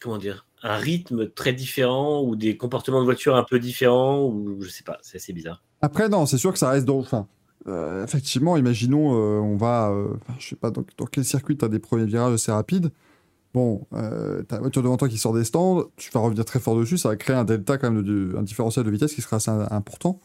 comment 0.00 0.18
dire 0.18 0.45
un 0.62 0.76
rythme 0.76 1.28
très 1.28 1.52
différent 1.52 2.22
ou 2.22 2.36
des 2.36 2.56
comportements 2.56 3.00
de 3.00 3.04
voiture 3.04 3.36
un 3.36 3.44
peu 3.44 3.58
différents 3.58 4.24
ou 4.24 4.60
je 4.60 4.68
sais 4.68 4.84
pas, 4.84 4.98
c'est 5.02 5.16
assez 5.18 5.32
bizarre. 5.32 5.62
Après, 5.82 6.08
non, 6.08 6.26
c'est 6.26 6.38
sûr 6.38 6.52
que 6.52 6.58
ça 6.58 6.70
reste 6.70 6.86
dans. 6.86 6.98
Enfin, 6.98 7.26
euh, 7.68 8.04
effectivement, 8.04 8.56
imaginons, 8.56 9.14
euh, 9.14 9.38
on 9.40 9.56
va. 9.56 9.90
euh, 9.90 10.08
je 10.38 10.48
sais 10.48 10.56
pas 10.56 10.70
dans, 10.70 10.82
quel 11.10 11.24
circuit 11.24 11.56
tu 11.56 11.64
as 11.64 11.68
des 11.68 11.78
premiers 11.78 12.06
virages 12.06 12.34
assez 12.34 12.52
rapides. 12.52 12.90
Bon, 13.54 13.86
euh, 13.94 14.42
t'as 14.42 14.56
la 14.56 14.62
voiture 14.62 14.82
devant 14.82 14.96
toi 14.96 15.08
qui 15.08 15.18
sort 15.18 15.32
des 15.32 15.44
stands, 15.44 15.84
tu 15.96 16.10
vas 16.10 16.20
revenir 16.20 16.44
très 16.44 16.60
fort 16.60 16.78
dessus, 16.78 16.98
ça 16.98 17.08
va 17.08 17.16
créer 17.16 17.36
un 17.36 17.44
delta 17.44 17.78
quand 17.78 17.90
même, 17.90 18.34
un 18.36 18.42
différentiel 18.42 18.84
de 18.84 18.90
vitesse 18.90 19.14
qui 19.14 19.22
sera 19.22 19.36
assez 19.36 19.50
important. 19.50 20.20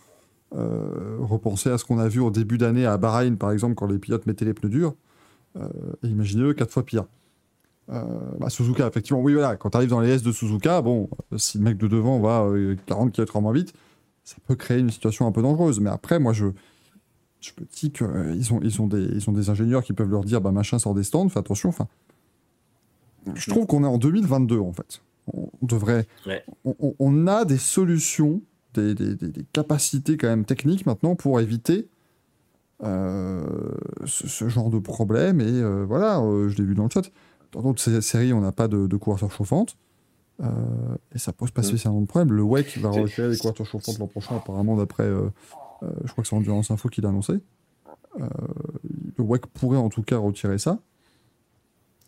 Euh, 0.54 1.16
repenser 1.20 1.70
à 1.70 1.78
ce 1.78 1.86
qu'on 1.86 1.98
a 1.98 2.10
vu 2.10 2.20
au 2.20 2.30
début 2.30 2.58
d'année 2.58 2.86
à 2.86 2.98
Bahreïn, 2.98 3.38
par 3.38 3.52
exemple, 3.52 3.76
quand 3.76 3.86
les 3.86 4.00
pilotes 4.00 4.26
mettaient 4.26 4.44
les 4.44 4.54
pneus 4.54 4.70
durs. 4.70 4.96
Et 6.04 6.08
imaginez-le 6.08 6.54
quatre 6.54 6.72
fois 6.72 6.84
pire. 6.84 7.06
Euh, 7.90 8.04
bah, 8.40 8.50
Suzuka, 8.50 8.88
effectivement, 8.88 9.22
oui, 9.22 9.34
voilà, 9.34 9.56
quand 9.58 9.72
tu 9.72 9.78
arrives 9.78 9.90
dans 9.90 10.00
les 10.00 10.10
S 10.10 10.24
de 10.24 10.32
Suzuka, 10.32 10.82
bon, 10.82 11.10
euh, 11.34 11.38
si 11.38 11.58
le 11.58 11.64
mec 11.64 11.78
de 11.78 11.88
devant 11.88 12.20
va 12.20 12.44
euh, 12.44 12.76
40 12.86 13.12
km 13.12 13.42
moins 13.42 13.52
vite, 13.54 13.74
ça 14.24 14.38
peut 14.48 14.56
créer 14.56 14.80
une 14.80 14.92
situation 14.92 15.28
un 15.28 15.32
peu 15.32 15.42
dangereuse. 15.42 15.80
Mais 15.80 15.90
après, 15.90 16.20
moi, 16.20 16.32
je, 16.32 16.46
je 17.42 17.52
me 17.60 17.66
dis 17.74 17.92
qu'ils 17.92 18.54
ont, 18.54 18.60
ils 18.62 18.82
ont, 18.82 18.88
des, 18.88 19.02
ils 19.04 19.30
ont 19.30 19.34
des 19.34 19.50
ingénieurs 19.50 19.84
qui 19.84 19.94
peuvent 19.94 20.10
leur 20.12 20.24
dire 20.24 20.40
bah, 20.42 20.52
machin 20.52 20.80
sort 20.80 20.94
des 20.94 21.04
stands, 21.04 21.28
fais 21.28 21.40
attention. 21.40 21.70
Enfin, 21.70 21.88
je 23.36 23.50
trouve 23.50 23.66
qu'on 23.66 23.84
est 23.84 23.88
en 23.88 23.98
2022, 23.98 24.60
en 24.60 24.72
fait. 24.74 25.02
On 25.34 25.50
devrait. 25.62 26.08
Ouais. 26.26 26.44
On, 27.00 27.28
a 27.28 27.46
des 27.46 27.58
solutions, 27.58 28.42
des, 28.74 28.96
des- 28.96 29.16
des- 29.16 29.30
des 29.30 29.46
capacités 29.54 30.18
quand 30.18 30.28
même 30.28 30.46
techniques 30.46 30.86
maintenant 30.86 31.16
pour 31.16 31.40
éviter. 31.40 31.88
euh, 32.84 33.44
ce, 34.06 34.28
ce 34.28 34.50
genre 34.50 34.70
de 34.72 34.80
problème 34.80 35.40
et 35.40 35.46
euh, 35.46 35.86
voilà, 35.88 36.20
euh, 36.22 36.50
je 36.50 36.58
l'ai 36.58 36.64
vu 36.64 36.74
dans 36.74 36.86
le 36.86 36.90
chat. 36.90 37.12
Dans 37.52 37.62
d'autres 37.62 37.82
sé- 37.82 38.02
séries, 38.02 38.34
on 38.34 38.42
n'a 38.42 38.52
pas 38.52 38.68
de, 38.68 38.88
de 38.88 38.98
couverture 38.98 39.32
chauffante 39.32 39.78
euh, 40.42 40.48
et 41.14 41.18
ça 41.20 41.34
pose 41.34 41.52
pas 41.52 41.62
Mm. 41.62 41.66
spécialement 41.66 42.02
de 42.02 42.06
problème. 42.08 42.34
Le 42.34 42.44
WEC 42.44 42.78
va 42.78 42.90
retirer 42.90 43.30
les 43.30 43.38
couvertures 43.38 43.66
chauffantes 43.66 44.00
l'an 44.00 44.08
prochain, 44.08 44.38
apparemment, 44.38 44.76
d'après. 44.78 45.04
euh, 45.04 45.30
euh, 45.84 45.90
je 46.06 46.12
crois 46.12 46.24
que 46.24 46.28
c'est 46.30 46.36
Endurance 46.36 46.72
Info 46.72 46.90
qui 46.90 47.02
l'a 47.02 47.10
annoncé. 47.10 47.34
Le 48.20 49.24
WEC 49.24 49.46
pourrait 49.48 49.78
en 49.78 49.90
tout 49.90 50.04
cas 50.04 50.18
retirer 50.18 50.58
ça. 50.58 50.80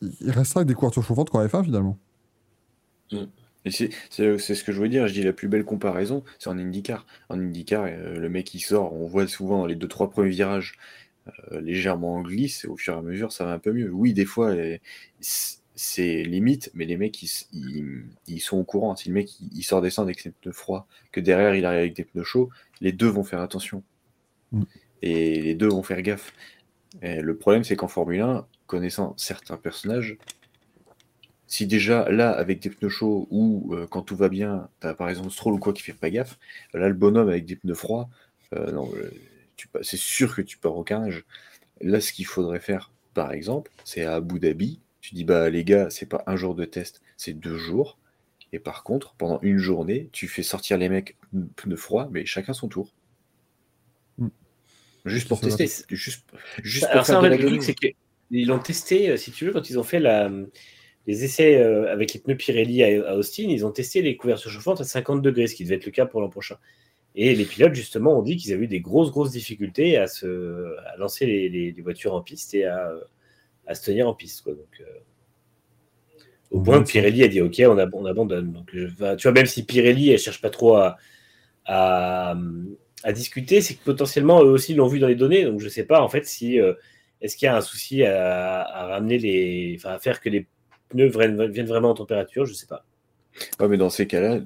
Il 0.02 0.32
restera 0.32 0.60
avec 0.62 0.68
des 0.68 0.74
couvertures 0.74 1.04
chauffantes 1.04 1.30
qu'en 1.30 1.46
F1 1.46 1.64
finalement. 1.64 1.98
Et 3.66 3.72
c'est 3.72 3.90
ce 4.10 4.64
que 4.64 4.72
je 4.74 4.82
veux 4.82 4.90
dire, 4.90 5.08
je 5.08 5.14
dis 5.14 5.24
la 5.24 5.32
plus 5.32 5.48
belle 5.48 5.64
comparaison, 5.64 6.24
c'est 6.40 6.50
en 6.50 6.58
IndyCar. 6.58 7.06
En 7.30 7.40
IndyCar, 7.40 7.86
le 7.86 8.28
mec 8.28 8.46
qui 8.46 8.60
sort, 8.60 8.94
on 8.94 9.08
voit 9.08 9.28
souvent 9.28 9.60
dans 9.60 9.66
les 9.66 9.76
deux 9.76 9.88
trois 9.88 10.10
premiers 10.10 10.30
virages 10.32 10.78
légèrement 11.52 12.16
en 12.16 12.22
glisse, 12.22 12.66
et 12.66 12.68
au 12.68 12.78
fur 12.78 12.94
et 12.94 12.98
à 12.98 13.02
mesure 13.02 13.32
ça 13.32 13.46
va 13.46 13.54
un 13.54 13.60
peu 13.60 13.72
mieux. 13.74 13.92
Oui, 13.92 14.14
des 14.14 14.26
fois 14.26 14.50
euh, 14.52 14.78
c'est 15.76 16.24
limite, 16.24 16.70
mais 16.74 16.86
les 16.86 16.98
mecs 16.98 17.22
ils, 17.24 17.26
s- 17.26 17.48
ils- 17.54 18.04
ils 18.28 18.40
sont 18.40 18.58
au 18.58 18.64
courant. 18.64 18.96
Si 18.96 19.10
le 19.10 19.16
mec 19.16 19.40
il, 19.40 19.50
il 19.56 19.64
sort 19.64 19.82
des 19.82 19.90
stands 19.90 20.04
avec 20.04 20.20
ses 20.20 20.32
pneus 20.32 20.54
froids, 20.54 20.88
que 21.12 21.20
derrière 21.20 21.56
il 21.56 21.66
arrive 21.66 21.80
avec 21.80 21.96
des 21.96 22.04
pneus 22.04 22.24
chauds, 22.24 22.50
les 22.82 22.92
deux 22.92 23.08
vont 23.08 23.24
faire 23.24 23.42
attention. 23.42 23.84
Mm. 24.52 24.64
Et 25.02 25.42
les 25.42 25.56
deux 25.56 25.68
vont 25.68 25.84
faire 25.84 26.02
gaffe. 26.02 26.34
Et 27.02 27.22
le 27.22 27.38
problème 27.38 27.64
c'est 27.64 27.76
qu'en 27.76 27.88
Formule 27.90 28.22
1, 28.22 28.48
connaissant 28.68 29.16
certains 29.18 29.58
personnages, 29.58 30.18
si 31.48 31.68
déjà 31.68 32.10
là, 32.10 32.32
avec 32.32 32.60
des 32.62 32.70
pneus 32.70 32.90
chauds 32.90 33.28
ou 33.30 33.74
euh, 33.76 33.86
quand 33.88 34.02
tout 34.02 34.16
va 34.16 34.30
bien, 34.30 34.70
t'as 34.80 34.94
par 34.94 35.10
exemple 35.10 35.30
Stroll 35.30 35.54
ou 35.54 35.60
quoi 35.60 35.74
qui 35.74 35.82
fait 35.84 35.94
pas 35.94 36.10
gaffe, 36.10 36.40
là 36.74 36.88
le 36.88 36.94
bonhomme 36.96 37.30
avec 37.30 37.46
des 37.46 37.56
pneus 37.56 37.76
froids, 37.76 38.10
euh, 38.56 38.72
non, 38.72 38.90
euh, 38.96 39.12
tu 39.64 39.84
c'est 39.84 39.98
sûr 39.98 40.36
que 40.36 40.42
tu 40.42 40.58
pars 40.58 40.76
au 40.76 40.84
carnage. 40.84 41.26
Là, 41.82 42.02
ce 42.02 42.14
qu'il 42.14 42.26
faudrait 42.26 42.60
faire, 42.60 42.92
par 43.14 43.32
exemple, 43.32 43.72
c'est 43.84 44.04
à 44.04 44.16
Abu 44.16 44.40
Dhabi, 44.40 44.80
tu 45.02 45.16
dis 45.16 45.24
bah 45.24 45.50
les 45.50 45.64
gars, 45.64 45.90
c'est 45.90 46.06
pas 46.06 46.24
un 46.28 46.36
jour 46.36 46.56
de 46.56 46.66
test, 46.66 47.02
c'est 47.18 47.34
deux 47.34 47.58
jours. 47.58 47.98
Et 48.52 48.60
par 48.60 48.84
contre, 48.84 49.16
pendant 49.18 49.40
une 49.42 49.58
journée, 49.58 50.10
tu 50.12 50.28
fais 50.28 50.44
sortir 50.44 50.78
les 50.78 50.88
mecs 50.88 51.18
pneus 51.56 51.76
froids, 51.76 52.08
mais 52.12 52.26
chacun 52.26 52.54
son 52.54 52.68
tour. 52.68 52.94
Mm. 54.18 54.28
Juste 55.06 55.28
pour 55.28 55.40
Ça 55.40 55.58
tester, 55.58 55.86
juste, 55.90 56.26
juste 56.62 56.86
pour 56.86 56.92
Alors 56.92 57.06
ça, 57.06 57.14
faire 57.14 57.20
en 57.20 57.24
fait, 57.24 57.38
le 57.38 57.48
truc, 57.48 57.64
c'est 57.64 57.74
qu'ils 57.74 58.48
l'ont 58.48 58.60
testé, 58.60 59.10
euh, 59.10 59.18
si 59.18 59.32
tu 59.32 59.46
veux, 59.46 59.52
quand 59.52 59.70
ils 59.70 59.80
ont 59.80 59.84
fait 59.84 60.00
la, 60.00 60.32
les 61.08 61.24
essais 61.24 61.58
euh, 61.58 61.92
avec 61.92 62.14
les 62.14 62.20
pneus 62.20 62.38
Pirelli 62.38 62.84
à, 62.84 63.10
à 63.10 63.16
Austin, 63.16 63.48
ils 63.50 63.66
ont 63.66 63.72
testé 63.72 64.02
les 64.02 64.16
couvertures 64.16 64.52
chauffantes 64.52 64.82
à 64.82 64.84
50 64.84 65.22
degrés, 65.22 65.48
ce 65.48 65.56
qui 65.56 65.64
devait 65.64 65.76
être 65.76 65.86
le 65.86 65.92
cas 65.92 66.06
pour 66.06 66.22
l'an 66.22 66.30
prochain. 66.30 66.58
Et 67.16 67.36
les 67.36 67.46
pilotes, 67.46 67.76
justement, 67.76 68.18
ont 68.18 68.22
dit 68.24 68.38
qu'ils 68.38 68.54
avaient 68.54 68.64
eu 68.64 68.68
des 68.68 68.80
grosses, 68.82 69.12
grosses 69.12 69.32
difficultés 69.32 69.98
à, 69.98 70.08
se, 70.08 70.76
à 70.88 70.98
lancer 70.98 71.26
les, 71.28 71.48
les- 71.50 71.72
les 71.72 71.82
voitures 71.82 72.14
en 72.16 72.22
piste 72.22 72.54
et 72.56 72.66
à, 72.66 72.92
à 73.68 73.76
se 73.76 73.86
tenir 73.86 74.08
en 74.08 74.14
piste. 74.16 74.42
Quoi. 74.44 74.54
Donc, 74.54 74.82
euh, 74.82 74.86
au 76.52 76.62
point 76.62 76.84
que 76.84 76.90
Pirelli 76.90 77.24
a 77.24 77.28
dit 77.28 77.42
OK, 77.42 77.62
on, 77.68 77.78
ab- 77.78 77.94
on 77.94 78.06
abandonne. 78.06 78.52
Donc, 78.52 78.70
je- 78.74 78.88
tu 79.16 79.24
vois, 79.24 79.32
même 79.32 79.46
si 79.46 79.64
Pirelli 79.66 80.12
ne 80.12 80.18
cherche 80.18 80.42
pas 80.42 80.50
trop 80.50 80.76
à, 80.76 80.98
à, 81.66 82.36
à 83.04 83.12
discuter, 83.12 83.62
c'est 83.62 83.76
que 83.76 83.84
potentiellement 83.84 84.42
eux 84.44 84.50
aussi 84.52 84.74
l'ont 84.74 84.88
vu 84.88 85.00
dans 85.00 85.08
les 85.08 85.16
données. 85.16 85.46
Donc, 85.46 85.60
je 85.60 85.66
ne 85.66 85.70
sais 85.70 85.86
pas 85.86 86.02
en 86.02 86.10
fait 86.10 86.26
si 86.26 86.60
euh, 86.60 86.74
est-ce 87.22 87.38
qu'il 87.38 87.46
y 87.46 87.50
a 87.50 87.56
un 87.56 87.62
souci 87.62 88.04
à, 88.04 88.62
à 88.64 88.86
ramener 88.88 89.18
les, 89.20 89.76
enfin, 89.78 89.92
à 89.92 90.00
faire 90.00 90.20
que 90.20 90.30
les 90.30 90.48
pneus 90.90 91.08
viennent, 91.10 91.46
viennent 91.52 91.68
vraiment 91.68 91.92
en 91.92 91.96
température. 91.96 92.46
Je 92.46 92.52
ne 92.52 92.56
sais 92.56 92.68
pas. 92.68 92.86
Ouais, 93.60 93.68
mais 93.68 93.78
dans 93.78 93.90
ces 93.90 94.08
cas-là, 94.08 94.40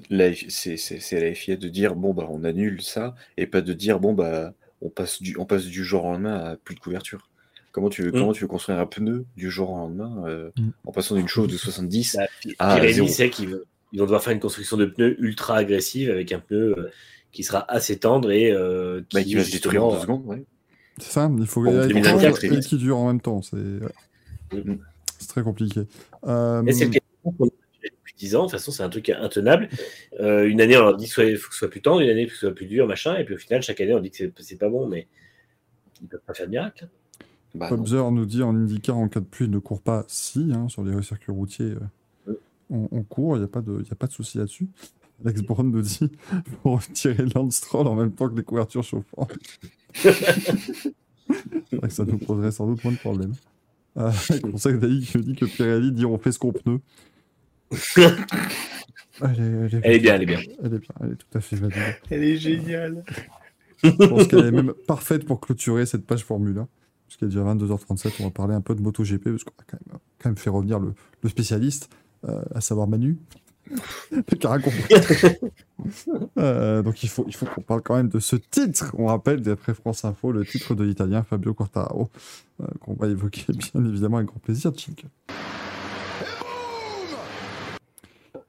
c'est 0.49 0.77
c'est- 0.77 0.99
c'est 0.99 1.17
à 1.17 1.21
la 1.21 1.33
FIA 1.33 1.55
de 1.57 1.67
dire 1.69 1.95
bon 1.95 2.13
bah 2.13 2.27
on 2.29 2.43
annule 2.43 2.81
ça 2.81 3.15
et 3.37 3.45
pas 3.47 3.61
de 3.61 3.73
dire 3.73 3.99
bon 3.99 4.13
bah 4.13 4.53
on 4.81 4.89
passe 4.89 5.21
du 5.21 5.35
on 5.37 5.45
passe 5.45 5.65
du 5.65 5.83
jour 5.83 6.05
au 6.05 6.11
lendemain 6.11 6.35
à 6.35 6.55
plus 6.55 6.75
de 6.75 6.79
couverture. 6.79 7.29
Comment 7.71 7.89
tu 7.89 8.01
veux 8.03 8.09
Mm. 8.09 8.13
comment 8.13 8.33
tu 8.33 8.41
veux 8.41 8.47
construire 8.47 8.79
un 8.79 8.85
pneu 8.85 9.25
du 9.35 9.51
jour 9.51 9.71
au 9.71 9.77
lendemain 9.77 10.23
euh, 10.27 10.49
Mm. 10.57 10.69
en 10.85 10.91
passant 10.91 11.15
d'une 11.15 11.27
chose 11.27 11.51
de 11.51 11.57
70 11.57 12.15
Bah, 12.17 12.25
Pi- 12.41 12.55
Ah, 12.59 12.75
Pirelli 12.79 13.09
sait 13.09 13.29
qu'ils 13.29 13.49
vont- 13.49 13.59
ils 13.93 13.99
vont 13.99 14.05
devoir 14.05 14.23
faire 14.23 14.33
une 14.33 14.39
construction 14.39 14.77
de 14.77 14.85
pneus 14.85 15.15
ultra 15.19 15.57
agressive 15.57 16.09
avec 16.09 16.31
un 16.31 16.39
pneu 16.39 16.75
euh, 16.77 16.89
qui 17.31 17.43
sera 17.43 17.69
assez 17.71 17.97
tendre 17.99 18.31
et 18.31 18.51
euh, 18.51 19.01
bah, 19.13 19.21
qui 19.23 19.35
va 19.35 19.43
se 19.43 19.51
détruire 19.51 19.83
en 19.85 19.93
deux 19.93 19.99
secondes 20.01 20.25
ouais. 20.25 20.43
C'est 20.99 21.11
ça, 21.11 21.29
il 21.37 21.45
faut 21.45 21.61
Bon, 21.61 21.71
il 21.71 21.75
y 21.75 21.79
a 21.79 21.87
2024, 21.87 22.31
tout 22.31 22.37
très 22.37 22.47
et 22.47 22.49
vite. 22.51 22.65
qui 22.67 22.77
dure 22.77 22.97
en 22.97 23.07
même 23.07 23.21
temps. 23.21 23.41
C'est 23.43 23.55
ouais. 23.57 24.63
C'est 25.19 25.27
très 25.27 25.43
compliqué. 25.43 25.81
Euh, 26.25 26.63
10 28.17 28.35
ans. 28.35 28.39
De 28.39 28.43
toute 28.45 28.51
façon, 28.51 28.71
c'est 28.71 28.83
un 28.83 28.89
truc 28.89 29.09
intenable. 29.09 29.69
Euh, 30.19 30.47
une 30.47 30.59
année, 30.61 30.75
on 30.77 30.81
leur 30.81 30.97
dit 30.97 31.05
qu'il 31.09 31.37
faut 31.37 31.47
que 31.49 31.53
ce 31.53 31.59
soit 31.59 31.69
plus 31.69 31.81
tendre, 31.81 32.01
une 32.01 32.09
année, 32.09 32.23
il 32.23 32.27
faut 32.27 32.33
que 32.33 32.39
ce 32.39 32.47
soit 32.47 32.55
plus 32.55 32.65
dur, 32.67 32.87
machin. 32.87 33.15
Et 33.17 33.23
puis 33.25 33.35
au 33.35 33.37
final, 33.37 33.61
chaque 33.61 33.79
année, 33.81 33.93
on 33.93 33.99
dit 33.99 34.09
que 34.11 34.17
c'est- 34.17 34.33
c'est 34.39 34.57
pas 34.57 34.69
bon, 34.69 34.87
mais 34.87 35.07
ils 36.01 36.03
ne 36.05 36.09
peuvent 36.09 36.21
pas 36.25 36.33
faire 36.33 36.45
de 36.47 36.51
miracle. 36.51 36.87
Bah. 37.55 37.69
Observer 37.71 38.11
nous 38.11 38.25
dit 38.25 38.43
en 38.43 38.55
IndyCar 38.55 38.97
en 38.97 39.07
cas 39.07 39.19
de 39.21 39.25
pluie 39.25 39.47
ne 39.47 39.57
court 39.57 39.81
pas 39.81 40.03
si 40.07 40.51
hein, 40.53 40.67
sur 40.69 40.83
les 40.83 41.01
circuits 41.01 41.31
routiers 41.31 41.73
euh, 42.27 42.33
on, 42.69 42.87
on 42.91 43.01
court 43.03 43.35
il 43.37 43.39
n'y 43.39 43.45
a 43.45 43.47
pas 43.47 43.61
de 43.61 43.79
il 43.81 43.87
y 43.87 43.91
a 43.91 43.95
pas 43.95 44.05
de 44.05 44.11
souci 44.11 44.37
là-dessus 44.37 44.67
Alex 45.25 45.41
Brown 45.41 45.71
nous 45.71 45.81
dit 45.81 46.11
pour 46.61 46.79
retirer 46.81 47.23
Lance 47.33 47.55
Stroll 47.55 47.87
en 47.87 47.95
même 47.95 48.11
temps 48.11 48.29
que 48.29 48.35
les 48.35 48.43
couvertures 48.43 48.83
chauffantes 48.83 49.33
c'est 49.93 50.93
vrai 51.71 51.87
que 51.87 51.89
ça 51.93 52.05
nous 52.05 52.17
poserait 52.17 52.51
sans 52.51 52.67
doute 52.67 52.83
moins 52.83 52.93
de 52.93 52.97
problèmes 52.99 53.33
euh, 53.97 54.11
on 54.43 54.57
sait 54.57 54.73
que 54.73 54.77
Daï 54.77 55.01
qui 55.01 55.17
nous 55.17 55.23
dit 55.23 55.33
que 55.35 55.45
Pirelli 55.45 55.91
dit 55.93 56.05
on 56.05 56.17
fait 56.19 56.33
ce 56.33 56.39
qu'on 56.39 56.51
pneu 56.51 56.79
elle 57.97 58.09
est, 59.21 59.79
Elle 59.83 59.93
est 59.93 59.99
bien, 59.99 60.15
elle 60.15 60.23
est 60.23 60.25
bien. 60.25 60.39
elle 60.63 60.73
est 60.73 60.79
bien 60.79 60.93
elle 61.01 61.11
est 61.11 61.15
tout 61.15 61.37
à 61.37 61.41
fait 61.41 61.55
valide 61.55 61.77
Elle 62.09 62.23
est 62.23 62.37
géniale. 62.37 63.03
je 63.83 63.89
pense 63.89 64.27
qu'elle 64.27 64.45
est 64.45 64.51
même 64.51 64.73
parfaite 64.87 65.25
pour 65.25 65.39
clôturer 65.39 65.85
cette 65.85 66.05
page 66.05 66.23
Formule 66.23 66.57
1. 66.57 66.67
Puisqu'il 67.07 67.25
est 67.25 67.29
déjà 67.29 67.41
22h37, 67.41 68.13
on 68.19 68.23
va 68.25 68.31
parler 68.31 68.53
un 68.53 68.61
peu 68.61 68.75
de 68.75 68.81
MotoGP, 68.81 69.23
parce 69.29 69.43
qu'on 69.45 69.51
a 69.51 69.63
quand 69.65 69.77
même, 69.87 69.99
quand 70.19 70.29
même 70.29 70.37
fait 70.37 70.49
revenir 70.49 70.79
le, 70.79 70.93
le 71.21 71.29
spécialiste, 71.29 71.89
euh, 72.27 72.41
à 72.53 72.59
savoir 72.61 72.87
Manu. 72.87 73.17
Euh, 76.37 76.81
donc 76.81 77.03
il 77.03 77.09
faut, 77.09 77.25
il 77.27 77.35
faut 77.35 77.45
qu'on 77.45 77.61
parle 77.61 77.81
quand 77.81 77.95
même 77.95 78.09
de 78.09 78.19
ce 78.19 78.35
titre. 78.35 78.93
On 78.97 79.05
rappelle, 79.07 79.41
d'après 79.41 79.73
France 79.73 80.05
Info, 80.05 80.31
le 80.31 80.45
titre 80.45 80.75
de 80.75 80.83
l'italien 80.83 81.23
Fabio 81.23 81.53
Quartararo, 81.53 82.09
euh, 82.61 82.65
qu'on 82.79 82.93
va 82.93 83.07
évoquer 83.07 83.45
bien 83.53 83.85
évidemment 83.85 84.17
avec 84.17 84.29
grand 84.29 84.39
plaisir. 84.39 84.71
Chink. 84.75 85.05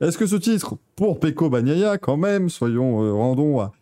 Est-ce 0.01 0.19
que 0.19 0.27
ce 0.27 0.37
titre, 0.37 0.77
pour 0.97 1.19
Pecco 1.19 1.51
Bagnaia, 1.51 1.99
quand 1.99 2.17
même, 2.17 2.49
soyons, 2.49 3.03
euh, 3.03 3.13
rendons 3.13 3.61
à, 3.61 3.73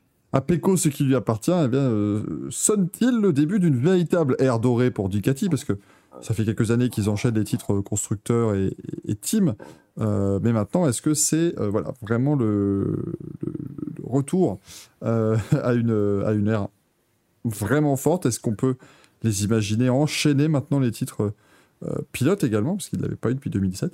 Pecco 0.40 0.76
ce 0.76 0.88
qui 0.88 1.04
lui 1.04 1.14
appartient, 1.14 1.50
eh 1.50 1.74
euh, 1.74 2.22
sonne-t-il 2.50 3.20
le 3.20 3.32
début 3.32 3.58
d'une 3.58 3.76
véritable 3.76 4.36
ère 4.38 4.58
dorée 4.60 4.90
pour 4.90 5.08
Ducati? 5.08 5.48
Parce 5.48 5.64
que 5.64 5.78
ça 6.20 6.34
fait 6.34 6.44
quelques 6.44 6.70
années 6.70 6.90
qu'ils 6.90 7.08
enchaînent 7.08 7.34
les 7.34 7.44
titres 7.44 7.80
constructeurs 7.80 8.54
et, 8.54 8.66
et, 8.66 9.12
et 9.12 9.14
team. 9.14 9.54
Euh, 9.98 10.38
mais 10.42 10.52
maintenant, 10.52 10.86
est-ce 10.86 11.00
que 11.00 11.14
c'est 11.14 11.58
euh, 11.58 11.70
voilà, 11.70 11.94
vraiment 12.02 12.34
le, 12.34 13.14
retour 14.02 14.60
euh, 15.02 15.36
à, 15.62 15.74
une, 15.74 16.22
à 16.24 16.32
ère 16.52 16.68
vraiment 17.44 17.96
forte? 17.96 18.26
Est-ce 18.26 18.40
qu'on 18.40 18.54
peut 18.54 18.76
les 19.22 19.44
imaginer 19.44 19.88
enchaîner 19.88 20.48
maintenant 20.48 20.80
les 20.80 20.90
titres 20.90 21.32
euh, 21.84 21.94
pilotes 22.12 22.44
également? 22.44 22.76
Parce 22.76 22.88
qu'ils 22.88 22.98
ne 22.98 23.04
l'avaient 23.04 23.16
pas 23.16 23.30
eu 23.30 23.34
depuis 23.34 23.50
2017. 23.50 23.92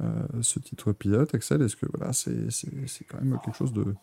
Euh, 0.00 0.42
ce 0.42 0.58
titre 0.58 0.92
pilote, 0.92 1.34
Axel, 1.34 1.62
est-ce 1.62 1.76
que 1.76 1.86
voilà, 1.94 2.12
c'est 2.12 2.50
c'est- 2.50 3.04
quand 3.08 3.20
même 3.22 3.38
quelque 3.40 3.56
chose 3.56 3.72
de 3.72 3.94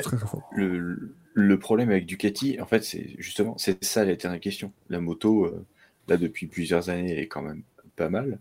très 0.00 0.16
très 0.16 0.26
fort? 0.26 0.48
le, 0.56 1.14
le 1.34 1.58
problème 1.58 1.90
avec 1.90 2.06
Ducati, 2.06 2.60
en 2.60 2.66
fait, 2.66 2.82
c'est 2.82 3.14
justement, 3.18 3.56
c'est 3.58 3.82
ça 3.84 4.04
l'éternelle 4.04 4.40
question. 4.40 4.72
La 4.88 5.00
moto, 5.00 5.44
euh, 5.46 5.64
là, 6.08 6.16
depuis 6.16 6.46
plusieurs 6.46 6.88
années, 6.90 7.12
elle 7.12 7.18
est 7.18 7.28
quand 7.28 7.42
même 7.42 7.62
pas 7.94 8.08
mal. 8.08 8.40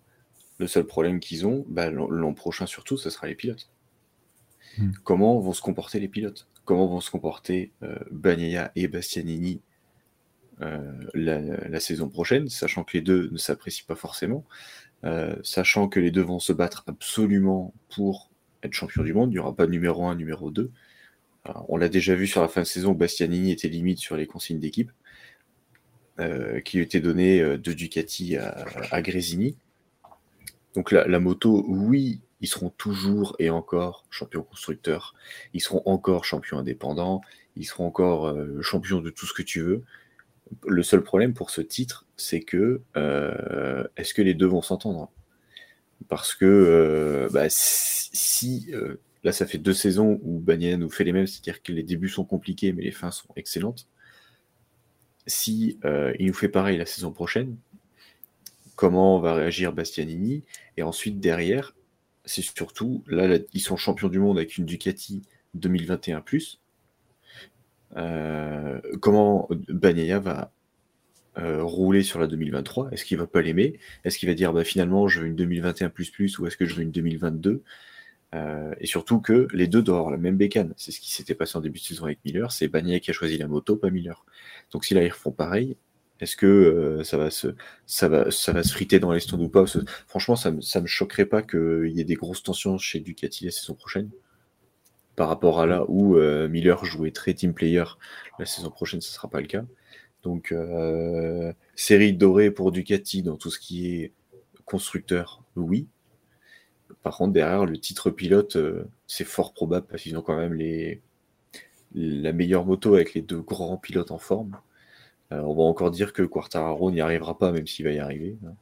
Le 0.58 0.68
seul 0.68 0.86
problème 0.86 1.20
qu'ils 1.20 1.46
ont, 1.46 1.66
bah, 1.70 1.92
l'an 1.92 2.34
prochain 2.34 2.66
surtout, 2.66 2.98
ce 2.98 3.10
sera 3.10 3.28
les 3.28 3.36
pilotes. 3.36 3.70
Hmm. 4.78 4.92
Comment 5.04 5.40
vont 5.40 5.54
se 5.54 5.62
comporter 5.62 6.00
les 6.00 6.08
pilotes? 6.08 6.48
Comment 6.64 6.88
vont 6.88 7.02
se 7.02 7.12
comporter 7.12 7.72
euh, 7.84 8.00
Bagnaia 8.12 8.72
et 8.76 8.88
Bastianini 8.88 9.62
euh, 10.62 10.94
la, 11.14 11.40
la 11.42 11.80
saison 11.82 12.08
prochaine, 12.10 12.48
sachant 12.50 12.84
que 12.86 12.96
les 12.98 13.02
deux 13.02 13.30
ne 13.30 13.38
s'apprécient 13.38 13.86
pas 13.88 13.96
forcément, 13.96 14.46
euh, 15.04 15.36
sachant 15.44 15.88
que 15.88 16.00
les 16.00 16.12
deux 16.12 16.22
vont 16.22 16.40
se 16.40 16.54
battre 16.54 16.84
absolument 16.88 17.74
pour 17.90 18.30
être 18.64 18.74
champion 18.74 19.04
du 19.04 19.14
monde, 19.14 19.32
il 19.32 19.34
n'y 19.34 19.40
aura 19.40 19.56
pas 19.56 19.68
numéro 19.68 20.06
1, 20.06 20.16
numéro 20.16 20.50
2. 20.50 20.72
Alors, 21.44 21.66
on 21.70 21.78
l'a 21.78 21.90
déjà 21.90 22.16
vu 22.16 22.26
sur 22.26 22.42
la 22.42 22.48
fin 22.48 22.62
de 22.62 22.66
saison, 22.66 22.94
Bastianini 22.94 23.52
était 23.52 23.68
limite 23.68 24.00
sur 24.00 24.16
les 24.16 24.26
consignes 24.26 24.60
d'équipe, 24.60 24.92
euh, 26.20 26.60
qui 26.62 26.80
étaient 26.80 27.02
données 27.02 27.42
euh, 27.42 27.58
de 27.58 27.74
Ducati 27.74 28.38
à, 28.38 28.66
à 28.92 29.02
Grésini. 29.02 29.58
Donc 30.74 30.92
la, 30.92 31.20
moto, 31.20 31.64
oui, 31.68 32.22
ils 32.42 32.48
seront 32.48 32.70
toujours 32.70 33.36
et 33.40 33.50
encore 33.50 34.06
champions 34.10 34.44
constructeurs, 34.44 35.14
ils 35.54 35.62
seront 35.62 35.82
encore 35.86 36.26
champions 36.26 36.58
indépendants, 36.58 37.22
ils 37.56 37.64
seront 37.64 37.86
encore 37.88 38.36
champions 38.62 39.00
de 39.00 39.10
tout 39.10 39.26
ce 39.26 39.34
que 39.34 39.42
tu 39.42 39.62
veux. 39.62 39.86
Le 40.68 40.84
seul 40.84 41.04
problème 41.04 41.34
pour 41.34 41.50
ce 41.50 41.62
titre, 41.62 42.06
c'est 42.18 42.42
que 42.42 42.82
euh, 42.98 43.84
est-ce 43.98 44.14
que 44.14 44.22
les 44.22 44.34
deux 44.34 44.46
vont 44.46 44.62
s'entendre? 44.62 45.12
Parce 46.08 46.36
que 46.36 46.46
euh, 46.46 47.30
bah, 47.32 47.48
si, 47.50 48.68
euh, 48.74 49.00
là 49.24 49.32
ça 49.32 49.48
fait 49.48 49.58
deux 49.58 49.74
saisons 49.74 50.20
où 50.24 50.40
Bagnaia 50.40 50.78
nous 50.78 50.90
fait 50.90 51.04
les 51.04 51.14
mêmes, 51.14 51.28
c'est-à-dire 51.28 51.64
que 51.64 51.72
les 51.72 51.84
débuts 51.84 52.10
sont 52.10 52.26
compliqués 52.26 52.74
mais 52.74 52.84
les 52.84 52.92
fins 52.92 53.12
sont 53.12 53.30
excellentes. 53.36 53.88
Si 55.28 55.80
il 56.20 56.28
nous 56.28 56.34
fait 56.34 56.50
pareil 56.50 56.78
la 56.78 56.86
saison 56.86 57.12
prochaine, 57.12 57.58
comment 58.76 59.20
va 59.20 59.34
réagir 59.34 59.74
Bastianini? 59.74 60.44
Et 60.78 60.84
ensuite 60.84 61.20
derrière, 61.20 61.76
c'est 62.26 62.44
surtout 62.44 63.04
là, 63.08 63.40
ils 63.54 63.62
sont 63.62 63.78
champions 63.78 64.10
du 64.10 64.20
monde 64.20 64.38
avec 64.38 64.58
une 64.58 64.66
Ducati 64.66 65.24
2021 65.56 66.22
plus. 66.22 66.62
Euh, 67.98 68.80
comment 69.02 69.48
Bagnaia 69.70 70.20
va 70.20 70.52
euh, 71.38 71.64
rouler 71.64 72.04
sur 72.04 72.20
la 72.20 72.28
2023 72.28 72.92
Est-ce 72.92 73.06
qu'il 73.06 73.18
va 73.18 73.28
pas 73.28 73.42
l'aimer? 73.42 73.80
Est-ce 74.04 74.18
qu'il 74.18 74.30
va 74.30 74.36
dire 74.36 74.54
bah, 74.54 74.64
finalement 74.64 75.08
je 75.08 75.22
veux 75.22 75.28
une 75.28 75.36
2021 75.36 75.90
plus 75.90 76.10
plus 76.10 76.40
ou 76.40 76.48
est-ce 76.48 76.58
que 76.58 76.66
je 76.66 76.76
veux 76.76 76.84
une 76.84 76.92
2022 76.92 77.64
Euh, 78.36 78.74
Et 78.82 78.88
surtout 78.88 79.22
que 79.22 79.48
les 79.54 79.68
deux 79.68 79.82
doivent 79.84 80.00
avoir 80.00 80.12
la 80.12 80.18
même 80.18 80.38
bécane. 80.38 80.74
C'est 80.78 80.92
ce 80.92 81.00
qui 81.02 81.12
s'était 81.12 81.36
passé 81.36 81.58
en 81.58 81.62
début 81.62 81.80
de 81.80 81.86
saison 81.86 82.06
avec 82.06 82.20
Miller. 82.26 82.52
C'est 82.52 82.68
Bagnaia 82.68 83.00
qui 83.00 83.12
a 83.12 83.14
choisi 83.14 83.38
la 83.38 83.48
moto, 83.48 83.78
pas 83.78 83.90
Miller. 83.92 84.26
Donc 84.72 84.86
si 84.86 84.94
là 84.94 85.04
ils 85.04 85.12
refont 85.12 85.32
pareil, 85.32 85.78
est-ce 86.20 86.38
que 86.38 87.02
ça 87.04 87.18
va 87.18 87.30
se 88.32 88.72
friter 88.72 89.00
dans 89.00 89.12
les 89.12 89.20
stands 89.22 89.40
ou 89.40 89.50
pas? 89.50 89.66
Franchement, 90.08 90.36
ça 90.36 90.52
me 90.52 90.62
ça 90.62 90.82
me 90.82 90.88
choquerait 90.88 91.26
pas 91.26 91.42
qu'il 91.44 91.92
y 91.94 92.02
ait 92.02 92.06
des 92.06 92.16
grosses 92.16 92.44
tensions 92.44 92.78
chez 92.78 93.00
Ducati 93.02 93.46
la 93.46 93.52
saison 93.52 93.74
prochaine 93.76 94.10
par 95.16 95.28
rapport 95.30 95.60
à 95.62 95.66
là 95.66 95.86
où 95.88 96.18
euh, 96.18 96.48
Miller 96.50 96.84
jouait 96.86 97.12
très 97.12 97.34
team 97.34 97.54
player. 97.54 97.84
La 98.40 98.46
saison 98.46 98.70
prochaine, 98.70 99.02
ce 99.02 99.10
ne 99.12 99.14
sera 99.14 99.30
pas 99.30 99.42
le 99.42 99.48
cas. 99.48 99.64
Donc, 100.24 100.52
euh, 100.52 101.54
série 101.76 102.14
dorée 102.14 102.52
pour 102.52 102.72
Ducati 102.72 103.24
dans 103.24 103.38
tout 103.38 103.52
ce 103.52 103.60
qui 103.60 103.96
est 103.96 104.12
constructeur, 104.66 105.44
oui. 105.56 105.88
Par 107.04 107.18
contre, 107.18 107.34
derrière, 107.34 107.66
le 107.66 107.78
titre 107.78 108.10
pilote, 108.10 108.56
euh, 108.56 108.86
c'est 109.08 109.24
fort 109.24 109.54
probable 109.54 109.88
parce 109.90 110.02
qu'ils 110.04 110.18
ont 110.18 110.22
quand 110.22 110.38
même 110.38 110.54
les, 110.54 111.02
la 111.96 112.34
meilleure 112.34 112.66
moto 112.66 112.96
avec 112.96 113.14
les 113.14 113.22
deux 113.22 113.42
grands 113.42 113.78
pilotes 113.78 114.12
en 114.12 114.18
forme. 114.20 114.58
On 115.32 115.56
va 115.56 115.64
encore 115.64 115.92
dire 115.92 116.14
que 116.14 116.24
Quartararo 116.24 116.92
n'y 116.92 117.02
arrivera 117.02 117.38
pas, 117.38 117.52
même 117.52 117.68
s'il 117.68 117.86
va 117.86 117.92
y 117.92 118.00
arriver. 118.00 118.38
hein. 118.48 118.54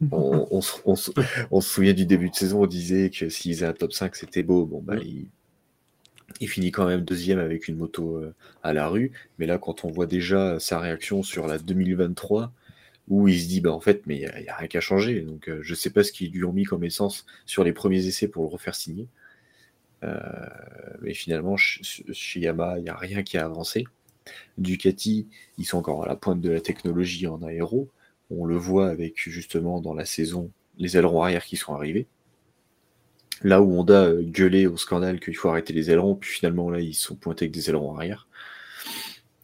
On, 0.12 0.48
on 0.50 0.60
se- 0.62 0.80
on 0.84 0.96
se- 0.96 1.12
on 1.52 1.60
se 1.60 1.70
souvient 1.70 1.94
du 1.94 2.06
début 2.06 2.30
de 2.30 2.34
saison, 2.34 2.62
on 2.64 2.66
disait 2.66 3.10
que 3.10 3.28
s'il 3.30 3.54
faisait 3.54 3.66
un 3.66 3.72
top 3.72 3.92
5, 3.92 4.16
c'était 4.16 4.42
beau. 4.42 4.66
Bon, 4.66 4.80
bah, 4.82 4.96
il, 4.98 5.28
il 6.40 6.48
finit 6.48 6.70
quand 6.70 6.86
même 6.86 7.02
deuxième 7.02 7.38
avec 7.38 7.68
une 7.68 7.76
moto 7.76 8.16
euh, 8.16 8.34
à 8.62 8.72
la 8.72 8.88
rue. 8.88 9.12
Mais 9.38 9.46
là, 9.46 9.58
quand 9.58 9.84
on 9.84 9.90
voit 9.90 10.06
déjà 10.06 10.58
sa 10.60 10.78
réaction 10.80 11.22
sur 11.22 11.46
la 11.46 11.58
2023, 11.58 12.52
où 13.08 13.28
il 13.28 13.40
se 13.40 13.48
dit, 13.48 13.60
bah, 13.60 13.72
en 13.72 13.80
fait, 13.80 14.02
mais 14.06 14.16
il 14.16 14.42
n'y 14.42 14.48
a, 14.48 14.56
rien 14.56 14.68
qu'à 14.68 14.80
changer. 14.80 15.22
Donc, 15.22 15.48
euh, 15.48 15.60
je 15.62 15.74
sais 15.74 15.90
pas 15.90 16.04
ce 16.04 16.12
qu'ils 16.12 16.32
lui 16.32 16.44
ont 16.44 16.52
mis 16.52 16.64
comme 16.64 16.84
essence 16.84 17.26
sur 17.46 17.64
les 17.64 17.72
premiers 17.72 18.06
essais 18.06 18.28
pour 18.28 18.44
le 18.44 18.48
refaire 18.48 18.74
signer. 18.74 19.08
Euh, 20.04 20.18
mais 21.00 21.14
finalement, 21.14 21.56
ch- 21.56 22.02
chez 22.12 22.40
Yamaha, 22.40 22.78
il 22.78 22.84
n'y 22.84 22.90
a 22.90 22.96
rien 22.96 23.22
qui 23.22 23.38
a 23.38 23.44
avancé. 23.44 23.84
Ducati, 24.58 25.28
ils 25.58 25.64
sont 25.64 25.78
encore 25.78 26.04
à 26.04 26.08
la 26.08 26.16
pointe 26.16 26.40
de 26.40 26.50
la 26.50 26.60
technologie 26.60 27.26
en 27.26 27.42
aéro. 27.42 27.90
On 28.30 28.44
le 28.46 28.56
voit 28.56 28.88
avec 28.88 29.14
justement 29.16 29.80
dans 29.80 29.94
la 29.94 30.04
saison 30.04 30.50
les 30.78 30.96
ailerons 30.96 31.22
arrière 31.22 31.44
qui 31.44 31.56
sont 31.56 31.74
arrivés. 31.74 32.06
Là 33.44 33.60
où 33.60 33.78
Honda 33.78 34.04
euh, 34.04 34.22
gueulait 34.22 34.66
au 34.66 34.76
scandale 34.76 35.20
qu'il 35.20 35.36
faut 35.36 35.48
arrêter 35.48 35.72
les 35.72 35.90
ailerons, 35.90 36.14
puis 36.14 36.30
finalement 36.30 36.70
là 36.70 36.80
ils 36.80 36.94
sont 36.94 37.16
pointés 37.16 37.44
avec 37.44 37.52
des 37.52 37.70
ailerons 37.70 37.96
arrière, 37.96 38.28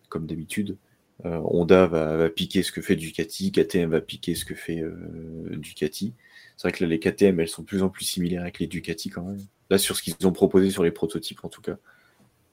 comme 0.09 0.27
d'habitude. 0.27 0.77
Euh, 1.25 1.41
Honda 1.45 1.87
va, 1.87 2.29
piquer 2.31 2.63
ce 2.63 2.71
que 2.71 2.81
fait 2.81 2.95
Ducati, 2.95 3.51
KTM 3.51 3.91
va 3.91 4.01
piquer 4.01 4.37
ce 4.37 4.45
que 4.45 4.55
fait 4.55 4.81
euh, 4.81 5.57
Ducati. 5.57 6.15
C'est 6.57 6.69
vrai 6.69 6.77
que 6.77 6.85
là 6.85 6.91
les 6.91 7.01
KTM 7.01 7.41
elles 7.41 7.49
sont 7.49 7.63
de 7.63 7.67
plus 7.67 7.83
en 7.83 7.89
plus 7.89 8.05
similaires 8.05 8.43
avec 8.43 8.61
les 8.61 8.69
Ducati 8.69 9.11
quand 9.11 9.25
même. 9.25 9.41
Là 9.71 9.79
sur 9.79 9.97
ce 9.97 10.03
qu'ils 10.03 10.15
ont 10.27 10.33
proposé 10.33 10.71
sur 10.71 10.85
les 10.85 10.93
prototypes 10.93 11.45
en 11.45 11.49
tout 11.49 11.63
cas, 11.63 11.77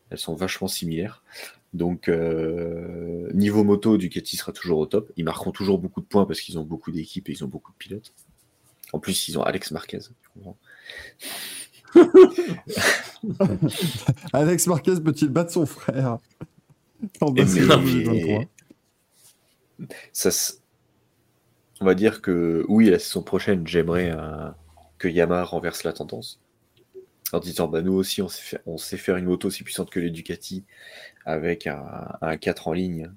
elles 0.09 0.17
sont 0.17 0.35
vachement 0.35 0.67
similaires. 0.67 1.23
Donc 1.73 2.09
niveau 3.33 3.63
moto, 3.63 3.97
Ducati 3.97 4.37
sera 4.37 4.51
toujours 4.51 4.79
au 4.79 4.85
top. 4.87 5.11
Ils 5.17 5.25
marqueront 5.25 5.51
toujours 5.51 5.77
beaucoup 5.77 6.01
de 6.01 6.07
points 6.07 6.25
parce 6.25 6.41
qu'ils 6.41 6.57
ont 6.57 6.63
beaucoup 6.63 6.91
d'équipes 6.91 7.29
et 7.29 7.33
ils 7.33 7.43
ont 7.43 7.47
beaucoup 7.47 7.71
de 7.71 7.77
pilotes. 7.77 8.13
En 8.93 8.99
plus, 8.99 9.27
ils 9.27 9.37
ont 9.37 9.43
Alex 9.43 9.71
Marquez. 9.71 9.99
Alex 14.33 14.67
Marquez 14.67 14.99
peut-il 15.01 15.29
battre 15.29 15.51
son 15.51 15.65
frère 15.65 16.17
en 17.21 17.31
mais- 17.31 17.45
2023 17.45 18.43
ça, 20.13 20.29
on 21.81 21.85
va 21.85 21.95
dire 21.95 22.21
que 22.21 22.65
oui, 22.69 22.89
la 22.89 22.99
saison 22.99 23.21
prochaine, 23.21 23.67
j'aimerais 23.67 24.11
euh, 24.11 24.49
que 24.97 25.07
Yamaha 25.09 25.43
renverse 25.43 25.83
la 25.83 25.91
tendance. 25.93 26.39
En 27.33 27.39
disant, 27.39 27.67
bah, 27.67 27.81
nous 27.81 27.93
aussi, 27.93 28.21
on 28.21 28.29
sait, 28.29 28.41
faire, 28.41 28.59
on 28.65 28.77
sait 28.77 28.97
faire 28.97 29.17
une 29.17 29.25
moto 29.25 29.49
aussi 29.49 29.63
puissante 29.63 29.89
que 29.89 29.99
les 29.99 30.11
Ducati 30.11 30.63
avec 31.25 31.67
un, 31.67 32.07
un 32.21 32.37
4 32.37 32.69
en 32.69 32.73
ligne 32.73 33.11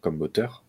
comme 0.00 0.16
moteur. 0.16 0.64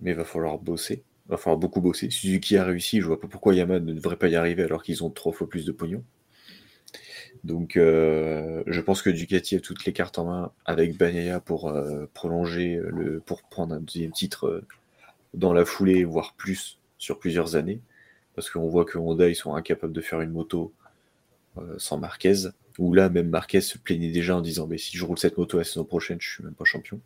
Mais 0.00 0.10
il 0.10 0.16
va 0.16 0.24
falloir 0.24 0.58
bosser. 0.58 1.04
Falloir 1.30 1.56
beaucoup 1.56 1.80
bosser. 1.80 2.10
Suzuki 2.10 2.56
a 2.56 2.64
réussi, 2.64 3.00
je 3.00 3.06
vois 3.06 3.20
pas 3.20 3.28
pourquoi 3.28 3.54
Yamaha 3.54 3.80
ne 3.80 3.94
devrait 3.94 4.16
pas 4.16 4.28
y 4.28 4.36
arriver 4.36 4.62
alors 4.62 4.82
qu'ils 4.82 5.02
ont 5.04 5.10
trois 5.10 5.32
fois 5.32 5.48
plus 5.48 5.64
de 5.64 5.72
pognon. 5.72 6.04
Donc, 7.44 7.76
euh, 7.76 8.62
je 8.66 8.80
pense 8.80 9.02
que 9.02 9.10
Ducati 9.10 9.56
a 9.56 9.60
toutes 9.60 9.84
les 9.84 9.92
cartes 9.92 10.18
en 10.18 10.24
main 10.24 10.52
avec 10.64 10.96
Bagnaia 10.96 11.40
pour 11.40 11.68
euh, 11.68 12.06
prolonger 12.14 12.80
le, 12.82 13.20
pour 13.20 13.42
prendre 13.42 13.74
un 13.74 13.80
deuxième 13.80 14.12
titre 14.12 14.46
euh, 14.46 14.66
dans 15.34 15.52
la 15.52 15.64
foulée, 15.64 16.04
voire 16.04 16.34
plus 16.34 16.78
sur 16.98 17.18
plusieurs 17.18 17.56
années, 17.56 17.80
parce 18.34 18.48
qu'on 18.50 18.68
voit 18.68 18.84
que 18.84 18.98
Honda 18.98 19.28
ils 19.28 19.34
sont 19.34 19.54
incapables 19.54 19.92
de 19.92 20.00
faire 20.00 20.20
une 20.20 20.30
moto 20.30 20.72
sans 21.76 21.98
Marquez. 21.98 22.48
Où 22.78 22.92
là, 22.92 23.08
même 23.08 23.28
Marquez 23.28 23.60
se 23.60 23.78
plaignait 23.78 24.10
déjà 24.10 24.36
en 24.36 24.40
disant, 24.40 24.66
mais 24.66 24.78
si 24.78 24.96
je 24.96 25.04
roule 25.04 25.18
cette 25.18 25.38
moto 25.38 25.58
la 25.58 25.64
saison 25.64 25.84
prochaine, 25.84 26.18
je 26.20 26.28
suis 26.28 26.44
même 26.44 26.54
pas 26.54 26.64
champion. 26.64 27.00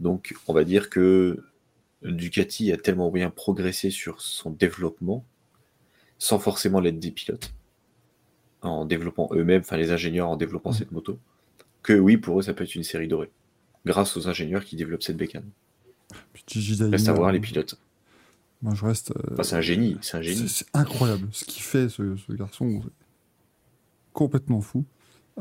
Donc, 0.00 0.34
on 0.48 0.52
va 0.52 0.64
dire 0.64 0.90
que 0.90 1.44
Ducati 2.04 2.70
a 2.72 2.76
tellement 2.76 3.10
bien 3.10 3.30
progressé 3.30 3.90
sur 3.90 4.20
son 4.20 4.50
développement, 4.50 5.24
sans 6.18 6.38
forcément 6.38 6.80
l'aide 6.80 6.98
des 6.98 7.10
pilotes 7.10 7.52
en 8.62 8.84
développant 8.86 9.28
eux-mêmes, 9.32 9.60
enfin 9.60 9.76
les 9.76 9.92
ingénieurs 9.92 10.28
en 10.28 10.36
développant 10.36 10.72
cette 10.72 10.90
moto, 10.92 11.18
que 11.82 11.92
oui, 11.92 12.16
pour 12.16 12.38
eux, 12.38 12.42
ça 12.42 12.54
peut 12.54 12.64
être 12.64 12.74
une 12.74 12.82
série 12.84 13.08
dorée. 13.08 13.30
Grâce 13.84 14.16
aux 14.16 14.26
ingénieurs 14.28 14.64
qui 14.64 14.74
développent 14.76 15.02
cette 15.02 15.18
bécane. 15.18 15.44
Reste 16.90 17.08
à 17.08 17.12
voir 17.12 17.30
les 17.32 17.40
pilotes. 17.40 17.78
Moi, 18.62 18.72
je 18.74 18.84
reste. 18.86 19.10
euh, 19.10 19.32
Enfin, 19.32 19.42
c'est 19.42 19.56
un 19.56 19.60
génie, 19.60 19.98
c'est 20.00 20.16
un 20.16 20.22
génie. 20.22 20.48
c'est 20.48 20.64
incroyable 20.72 21.28
ce 21.32 21.44
qu'il 21.44 21.62
fait, 21.62 21.90
ce, 21.90 22.16
ce 22.16 22.32
garçon. 22.32 22.82
Complètement 24.14 24.62
fou. 24.62 24.84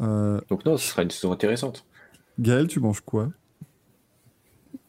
Euh, 0.01 0.41
Donc 0.49 0.65
non, 0.65 0.75
ce 0.75 0.89
sera 0.89 1.03
une 1.03 1.11
saison 1.11 1.31
intéressante. 1.31 1.85
Gaël, 2.39 2.67
tu 2.67 2.79
manges 2.81 3.01
quoi? 3.01 3.31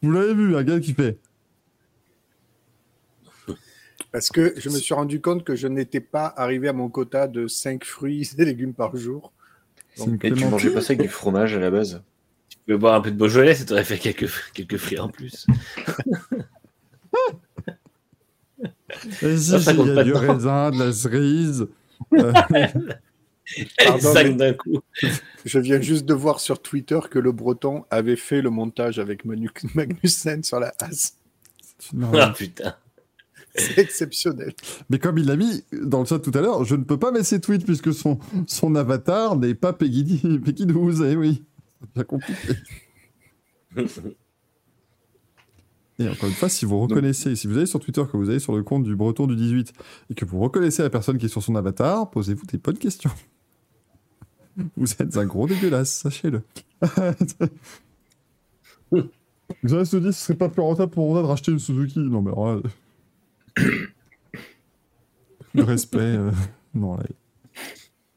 Vous 0.01 0.11
l'avez 0.11 0.33
vu, 0.33 0.57
un 0.57 0.63
Gaël 0.63 0.81
qui 0.81 0.93
fait. 0.93 1.17
Parce 4.15 4.29
que 4.29 4.53
je 4.55 4.69
me 4.69 4.77
suis 4.79 4.93
rendu 4.93 5.19
compte 5.19 5.43
que 5.43 5.57
je 5.57 5.67
n'étais 5.67 5.99
pas 5.99 6.33
arrivé 6.37 6.69
à 6.69 6.73
mon 6.73 6.87
quota 6.87 7.27
de 7.27 7.47
5 7.47 7.83
fruits 7.83 8.31
et 8.37 8.45
légumes 8.45 8.73
par 8.73 8.95
jour. 8.95 9.33
Une 9.97 10.17
Et 10.23 10.31
tu 10.31 10.45
mangeais 10.45 10.69
pas 10.69 10.79
ça 10.79 10.93
avec 10.93 11.01
du 11.01 11.09
fromage 11.09 11.53
à 11.53 11.59
la 11.59 11.69
base? 11.69 12.01
Tu 12.47 12.57
peux 12.65 12.77
boire 12.77 12.93
un 12.93 13.01
peu 13.01 13.11
de 13.11 13.17
Beaujolais, 13.17 13.55
ça 13.55 13.65
t'aurait 13.65 13.83
fait 13.83 13.97
quelques, 13.97 14.31
quelques 14.53 14.77
fruits 14.77 14.99
en 14.99 15.09
plus. 15.09 15.45
Compte 17.11 17.41
il 19.21 19.49
y 19.49 19.53
a 19.53 19.95
pas 19.95 20.03
du 20.05 20.11
dedans. 20.11 20.19
raisin, 20.33 20.71
de 20.71 20.79
la 20.85 20.93
cerise. 20.93 21.67
euh, 22.13 22.31
Pardon, 23.77 24.35
d'un 24.37 24.53
coup. 24.53 24.79
Je 25.43 25.59
viens 25.59 25.81
juste 25.81 26.05
de 26.05 26.13
voir 26.13 26.39
sur 26.39 26.61
Twitter 26.61 26.99
que 27.11 27.19
le 27.19 27.33
Breton 27.33 27.83
avait 27.91 28.15
fait 28.15 28.41
le 28.41 28.49
montage 28.49 28.97
avec 28.97 29.25
Manu- 29.25 29.49
Magnussen 29.75 30.41
sur 30.41 30.61
la 30.61 30.73
As. 30.79 31.15
c'est 31.79 31.91
une 31.91 31.99
merveille. 31.99 32.21
Ah 32.23 32.33
putain. 32.33 32.75
C'est 33.57 33.77
exceptionnel. 33.77 34.53
Mais 34.89 34.99
comme 34.99 35.17
il 35.17 35.25
l'a 35.25 35.37
mis 35.37 35.63
dans 35.71 36.01
le 36.01 36.05
chat 36.05 36.19
tout 36.19 36.31
à 36.33 36.41
l'heure, 36.41 36.65
je 36.65 36.75
ne 36.75 36.83
peux 36.83 36.99
pas 36.99 37.11
mettre 37.11 37.25
ses 37.25 37.39
tweets 37.39 37.65
puisque 37.65 37.93
son, 37.93 38.19
son 38.47 38.75
avatar 38.75 39.37
n'est 39.37 39.55
pas 39.55 39.71
Peggy, 39.71 40.21
Peggy 40.45 40.65
12. 40.65 41.05
Eh 41.09 41.15
oui, 41.15 41.43
bien 41.93 42.03
compliqué. 42.03 42.53
Et 45.97 46.09
encore 46.09 46.27
une 46.27 46.35
fois, 46.35 46.49
si 46.49 46.65
vous 46.65 46.77
reconnaissez, 46.81 47.37
si 47.37 47.47
vous 47.47 47.55
allez 47.57 47.65
sur 47.65 47.79
Twitter, 47.79 48.03
que 48.11 48.17
vous 48.17 48.29
allez 48.29 48.39
sur 48.39 48.53
le 48.53 48.63
compte 48.63 48.83
du 48.83 48.97
Breton 48.97 49.27
du 49.27 49.35
18 49.37 49.71
et 50.09 50.13
que 50.13 50.25
vous 50.25 50.39
reconnaissez 50.39 50.83
la 50.83 50.89
personne 50.89 51.17
qui 51.17 51.27
est 51.27 51.29
sur 51.29 51.41
son 51.41 51.55
avatar, 51.55 52.09
posez-vous 52.11 52.45
des 52.47 52.57
bonnes 52.57 52.77
questions. 52.77 53.11
Vous 54.75 54.91
êtes 54.99 55.15
un 55.15 55.25
gros 55.25 55.47
dégueulasse, 55.47 56.01
sachez-le. 56.01 56.41
Xavier 59.63 59.85
se 59.85 59.97
dit 59.97 60.13
ce 60.13 60.19
serait 60.19 60.37
pas 60.37 60.49
plus 60.49 60.61
rentable 60.61 60.91
pour 60.91 61.09
Honda 61.09 61.21
de 61.21 61.27
racheter 61.27 61.51
une 61.53 61.59
Suzuki. 61.59 61.99
Non, 61.99 62.21
mais 62.21 62.31
alors 62.31 62.55
là, 62.55 62.61
Le 65.53 65.63
respect, 65.63 65.99
euh, 65.99 66.31
non, 66.73 66.97
là, 66.97 67.03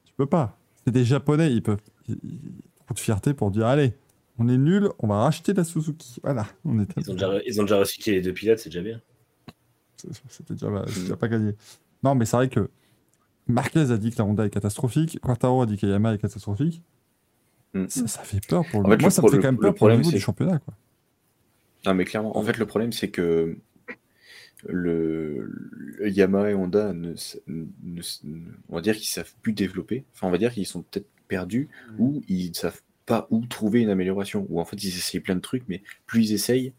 tu 0.04 0.12
peux 0.16 0.26
pas. 0.26 0.58
C'est 0.84 0.90
des 0.90 1.04
Japonais, 1.04 1.52
ils 1.52 1.62
peuvent. 1.62 1.80
Trop 2.06 2.94
de 2.94 2.98
fierté 2.98 3.34
pour 3.34 3.50
dire 3.50 3.66
allez, 3.66 3.92
on 4.38 4.48
est 4.48 4.56
nul, 4.56 4.88
on 4.98 5.06
va 5.06 5.18
racheter 5.22 5.52
la 5.52 5.62
Suzuki. 5.64 6.20
Voilà, 6.22 6.46
on 6.64 6.80
est. 6.80 6.88
Ils 6.96 7.10
ont, 7.10 7.14
déjà, 7.14 7.32
ils 7.46 7.60
ont 7.60 7.64
déjà 7.64 7.78
recyclé 7.78 8.14
les 8.14 8.22
deux 8.22 8.32
pilotes, 8.32 8.58
c'est 8.58 8.70
déjà 8.70 8.82
bien. 8.82 9.00
C'était 10.28 10.54
déjà, 10.54 10.84
déjà 10.84 11.16
pas 11.16 11.28
gagné. 11.28 11.52
Non, 12.02 12.14
mais 12.14 12.24
c'est 12.24 12.36
vrai 12.36 12.48
que 12.48 12.70
Marquez 13.46 13.90
a 13.90 13.96
dit 13.96 14.10
que 14.10 14.18
la 14.18 14.24
Honda 14.24 14.46
est 14.46 14.50
catastrophique, 14.50 15.18
Quartaro 15.20 15.62
a 15.62 15.66
dit 15.66 15.76
que 15.76 15.86
Yamaha 15.86 16.14
est 16.14 16.18
catastrophique. 16.18 16.82
Mm. 17.74 17.86
Ça, 17.88 18.06
ça 18.06 18.22
fait 18.22 18.44
peur 18.46 18.64
pour 18.70 18.80
En 18.80 18.88
le. 18.88 18.96
fait, 18.96 19.00
Moi, 19.00 19.08
le 19.08 19.10
ça 19.10 19.22
me 19.22 19.28
fait 19.28 19.36
quand 19.36 19.42
même 19.44 19.54
le 19.56 19.60
peur 19.60 19.74
pour 19.74 19.88
le 19.88 19.96
niveau 19.96 20.10
du 20.10 20.20
championnat. 20.20 20.58
Quoi. 20.58 20.74
Non, 21.86 21.94
mais 21.94 22.04
clairement, 22.04 22.36
en 22.36 22.42
fait, 22.42 22.58
le 22.58 22.66
problème, 22.66 22.92
c'est 22.92 23.08
que 23.08 23.56
le, 24.66 25.48
le 25.98 26.08
Yamaha 26.08 26.50
et 26.50 26.54
Honda, 26.54 26.92
ne, 26.92 27.14
ne- 27.46 27.64
ne- 27.84 28.52
on 28.68 28.74
va 28.74 28.80
dire 28.80 28.96
qu'ils 28.96 29.06
savent 29.08 29.32
plus 29.42 29.52
développer. 29.52 30.04
Enfin, 30.14 30.26
on 30.26 30.30
va 30.30 30.38
dire 30.38 30.52
qu'ils 30.52 30.66
sont 30.66 30.82
peut-être 30.82 31.08
perdus 31.28 31.68
ou 31.98 32.22
ils 32.28 32.54
savent 32.56 32.80
pas 33.06 33.26
où 33.30 33.44
trouver 33.46 33.80
une 33.80 33.90
amélioration. 33.90 34.46
Ou 34.50 34.60
en 34.60 34.64
fait, 34.64 34.82
ils 34.82 34.88
essayent 34.88 35.20
plein 35.20 35.36
de 35.36 35.40
trucs, 35.40 35.64
mais 35.68 35.82
plus 36.06 36.30
ils 36.30 36.34
essayent, 36.34 36.72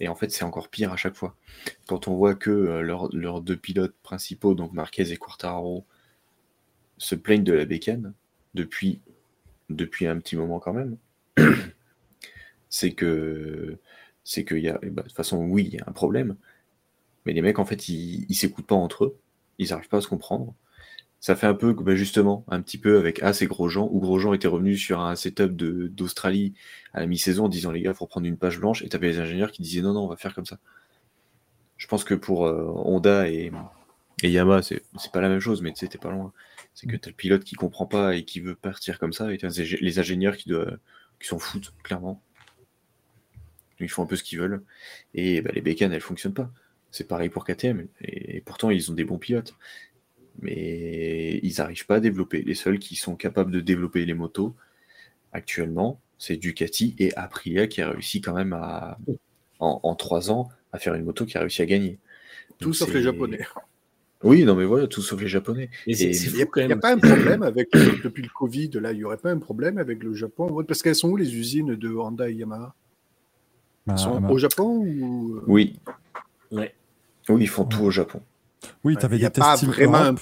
et 0.00 0.08
en 0.08 0.14
fait, 0.14 0.30
c'est 0.30 0.44
encore 0.44 0.68
pire 0.68 0.92
à 0.92 0.96
chaque 0.96 1.14
fois. 1.14 1.36
Quand 1.86 2.08
on 2.08 2.16
voit 2.16 2.34
que 2.34 2.50
euh, 2.50 2.82
leurs 2.82 3.14
leurs 3.14 3.40
deux 3.40 3.56
pilotes 3.56 3.94
principaux, 4.02 4.54
donc 4.54 4.72
Marquez 4.72 5.10
et 5.12 5.16
Quartararo, 5.16 5.86
se 6.98 7.14
plaignent 7.14 7.44
de 7.44 7.52
la 7.52 7.64
bécane 7.64 8.12
depuis, 8.54 9.00
depuis 9.70 10.06
un 10.06 10.18
petit 10.18 10.36
moment 10.36 10.60
quand 10.60 10.72
même, 10.74 10.96
c'est 12.68 12.92
que 12.92 13.78
c'est 14.24 14.44
qu'il 14.44 14.58
y 14.58 14.68
a, 14.68 14.78
bah, 14.82 15.02
de 15.02 15.08
toute 15.08 15.16
façon, 15.16 15.38
oui, 15.46 15.64
il 15.72 15.74
y 15.74 15.78
a 15.80 15.84
un 15.86 15.92
problème, 15.92 16.36
mais 17.26 17.32
les 17.32 17.42
mecs, 17.42 17.58
en 17.58 17.64
fait, 17.64 17.88
ils, 17.88 18.34
s'écoutent 18.34 18.66
pas 18.66 18.76
entre 18.76 19.04
eux, 19.04 19.18
ils 19.58 19.70
n'arrivent 19.70 19.88
pas 19.88 19.98
à 19.98 20.00
se 20.00 20.08
comprendre. 20.08 20.54
Ça 21.20 21.34
fait 21.34 21.46
un 21.46 21.54
peu, 21.54 21.72
bah, 21.74 21.96
justement, 21.96 22.44
un 22.48 22.62
petit 22.62 22.78
peu 22.78 22.98
avec 22.98 23.22
As 23.22 23.42
et 23.42 23.46
Grosjean, 23.46 23.88
où 23.90 24.00
Grosjean 24.00 24.32
était 24.32 24.48
revenu 24.48 24.76
sur 24.76 25.00
un 25.00 25.16
setup 25.16 25.56
d'Australie 25.56 26.54
à 26.94 27.00
la 27.00 27.06
mi-saison 27.06 27.46
en 27.46 27.48
disant, 27.48 27.72
les 27.72 27.82
gars, 27.82 27.90
il 27.90 27.96
faut 27.96 28.06
prendre 28.06 28.26
une 28.26 28.36
page 28.36 28.60
blanche, 28.60 28.82
et 28.82 28.88
t'avais 28.88 29.08
les 29.08 29.18
ingénieurs 29.18 29.50
qui 29.50 29.62
disaient, 29.62 29.82
non, 29.82 29.92
non, 29.92 30.04
on 30.04 30.08
va 30.08 30.16
faire 30.16 30.34
comme 30.34 30.46
ça. 30.46 30.58
Je 31.78 31.86
pense 31.88 32.04
que 32.04 32.14
pour 32.14 32.46
euh, 32.46 32.64
Honda 32.76 33.28
et, 33.28 33.50
et 34.22 34.30
Yamaha, 34.30 34.62
c'est 34.62 34.82
pas 35.12 35.20
la 35.20 35.28
même 35.28 35.40
chose, 35.40 35.62
mais 35.62 35.72
tu 35.72 35.80
sais, 35.80 35.88
t'es 35.88 35.98
pas 35.98 36.10
loin. 36.10 36.32
C'est 36.74 36.86
que 36.86 36.96
t'as 36.96 37.10
le 37.10 37.16
pilote 37.16 37.44
qui 37.44 37.54
comprend 37.56 37.86
pas 37.86 38.14
et 38.14 38.24
qui 38.24 38.40
veut 38.40 38.54
partir 38.54 38.98
comme 38.98 39.12
ça, 39.12 39.32
et 39.32 39.38
t'as 39.38 39.48
les 39.80 39.98
ingénieurs 39.98 40.36
qui, 40.36 40.48
doivent, 40.48 40.78
qui 41.20 41.26
s'en 41.26 41.38
foutent, 41.38 41.74
clairement. 41.82 42.22
Ils 43.80 43.90
font 43.90 44.04
un 44.04 44.06
peu 44.06 44.16
ce 44.16 44.22
qu'ils 44.22 44.38
veulent. 44.38 44.62
Et 45.14 45.40
bah, 45.42 45.50
les 45.54 45.60
bécanes, 45.60 45.92
elles 45.92 46.00
fonctionnent 46.00 46.34
pas. 46.34 46.50
C'est 46.96 47.04
pareil 47.04 47.28
pour 47.28 47.44
KTM. 47.44 47.88
Et, 48.00 48.40
pourtant, 48.40 48.70
ils 48.70 48.90
ont 48.90 48.94
des 48.94 49.04
bons 49.04 49.18
pilotes. 49.18 49.54
Mais 50.40 51.38
ils 51.42 51.54
n'arrivent 51.58 51.84
pas 51.84 51.96
à 51.96 52.00
développer. 52.00 52.40
Les 52.40 52.54
seuls 52.54 52.78
qui 52.78 52.96
sont 52.96 53.16
capables 53.16 53.50
de 53.50 53.60
développer 53.60 54.06
les 54.06 54.14
motos 54.14 54.54
actuellement, 55.32 56.00
c'est 56.16 56.36
Ducati 56.36 56.94
et 56.98 57.14
Aprilia 57.14 57.66
qui 57.66 57.82
a 57.82 57.90
réussi 57.90 58.22
quand 58.22 58.32
même 58.32 58.54
à, 58.54 58.98
en, 59.58 59.80
en 59.82 59.94
trois 59.94 60.30
ans, 60.30 60.48
à 60.72 60.78
faire 60.78 60.94
une 60.94 61.04
moto 61.04 61.26
qui 61.26 61.36
a 61.36 61.40
réussi 61.40 61.60
à 61.60 61.66
gagner. 61.66 61.98
Tout 62.58 62.68
Donc, 62.68 62.76
sauf 62.76 62.94
les 62.94 63.02
Japonais. 63.02 63.40
Oui, 64.22 64.44
non, 64.44 64.54
mais 64.54 64.64
voilà, 64.64 64.86
tout 64.86 65.02
sauf 65.02 65.20
les 65.20 65.28
Japonais. 65.28 65.68
Il 65.86 65.94
n'y 65.96 66.72
a, 66.72 66.76
pas 66.76 66.94
un 66.94 66.98
problème 66.98 67.42
avec 67.42 67.74
le- 67.74 68.02
depuis 68.02 68.22
le 68.22 68.30
Covid, 68.30 68.70
là, 68.80 68.92
il 68.92 68.98
n'y 68.98 69.04
aurait 69.04 69.18
pas 69.18 69.30
un 69.30 69.38
problème 69.38 69.76
avec 69.76 70.02
le 70.02 70.14
Japon 70.14 70.64
Parce 70.66 70.80
qu'elles 70.80 70.94
sont 70.94 71.10
où 71.10 71.16
les 71.18 71.36
usines 71.36 71.74
de 71.74 71.94
Honda 71.94 72.30
et 72.30 72.34
Yamaha? 72.34 72.74
Bah, 73.86 73.92
Elles 73.92 73.98
sont 73.98 74.24
au 74.30 74.38
Japon 74.38 74.78
ou 74.78 75.40
Oui, 75.46 75.78
Ouais. 76.50 76.74
Oui, 77.28 77.42
ils 77.42 77.48
font 77.48 77.64
tout 77.64 77.82
au 77.82 77.90
Japon. 77.90 78.20
oui, 78.84 78.94
Ouais, 78.94 79.00
t'avais 79.00 79.16
il 79.16 79.22
y 79.22 79.26
a 79.26 79.30
des 79.30 79.40
tests 79.40 79.64
vraiment 79.64 79.94
un- 79.98 80.04
Europe, 80.12 80.20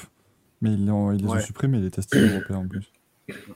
mais 0.62 0.72
ils, 0.72 0.80
ils 0.80 1.22
les 1.24 1.28
ont 1.30 1.40
supprimés, 1.40 1.78
les 1.80 1.90
tests 1.90 2.16
européens 2.16 2.58
en 2.58 2.66
plus. 2.68 2.90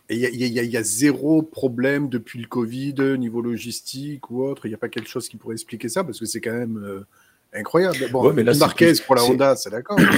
Et 0.08 0.16
il 0.16 0.20
y 0.20 0.58
a, 0.58 0.62
y 0.62 0.66
y 0.80 0.84
zéro 0.84 1.42
problème 1.42 2.08
depuis 2.08 2.40
le 2.40 2.46
Covid, 2.46 2.94
niveau 3.18 3.42
logistique 3.42 4.30
ou 4.30 4.42
autre. 4.42 4.64
Il 4.64 4.70
n'y 4.70 4.74
a 4.74 4.78
pas 4.78 4.88
quelque 4.88 5.08
chose 5.10 5.28
qui 5.28 5.36
pourrait 5.36 5.54
expliquer 5.56 5.90
ça 5.90 6.04
parce 6.04 6.18
que 6.18 6.24
c'est 6.24 6.40
quand 6.40 6.54
même 6.54 6.78
euh, 6.78 7.06
incroyable. 7.52 7.98
Bon, 8.10 8.26
Ouais, 8.26 8.32
mais 8.32 8.42
là, 8.44 8.54
c'est 8.54 8.60
Marquez 8.60 8.86
plus- 8.92 9.00
pour 9.02 9.14
la 9.14 9.24
Honda, 9.24 9.56
c'est 9.56 9.70
d'accord. 9.70 9.98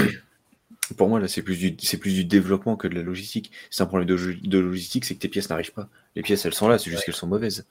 Pour 0.96 1.08
moi, 1.08 1.20
là, 1.20 1.28
c'est 1.28 1.42
plus 1.42 1.56
du, 1.56 1.76
c'est 1.80 1.98
plus 1.98 2.12
du 2.14 2.24
développement 2.24 2.76
que 2.76 2.88
de 2.88 2.96
la 2.96 3.02
logistique. 3.02 3.52
C'est 3.70 3.82
un 3.84 3.86
problème 3.86 4.08
de 4.08 4.58
logistique, 4.58 5.04
c'est 5.04 5.14
que 5.14 5.20
tes 5.20 5.28
pièces 5.28 5.48
n'arrivent 5.48 5.72
pas. 5.72 5.88
Les 6.16 6.22
pièces, 6.22 6.44
elles 6.46 6.54
sont 6.54 6.66
là, 6.66 6.78
c'est 6.78 6.90
juste 6.90 7.04
qu'elles 7.04 7.14
sont 7.14 7.28
mauvaises. 7.28 7.64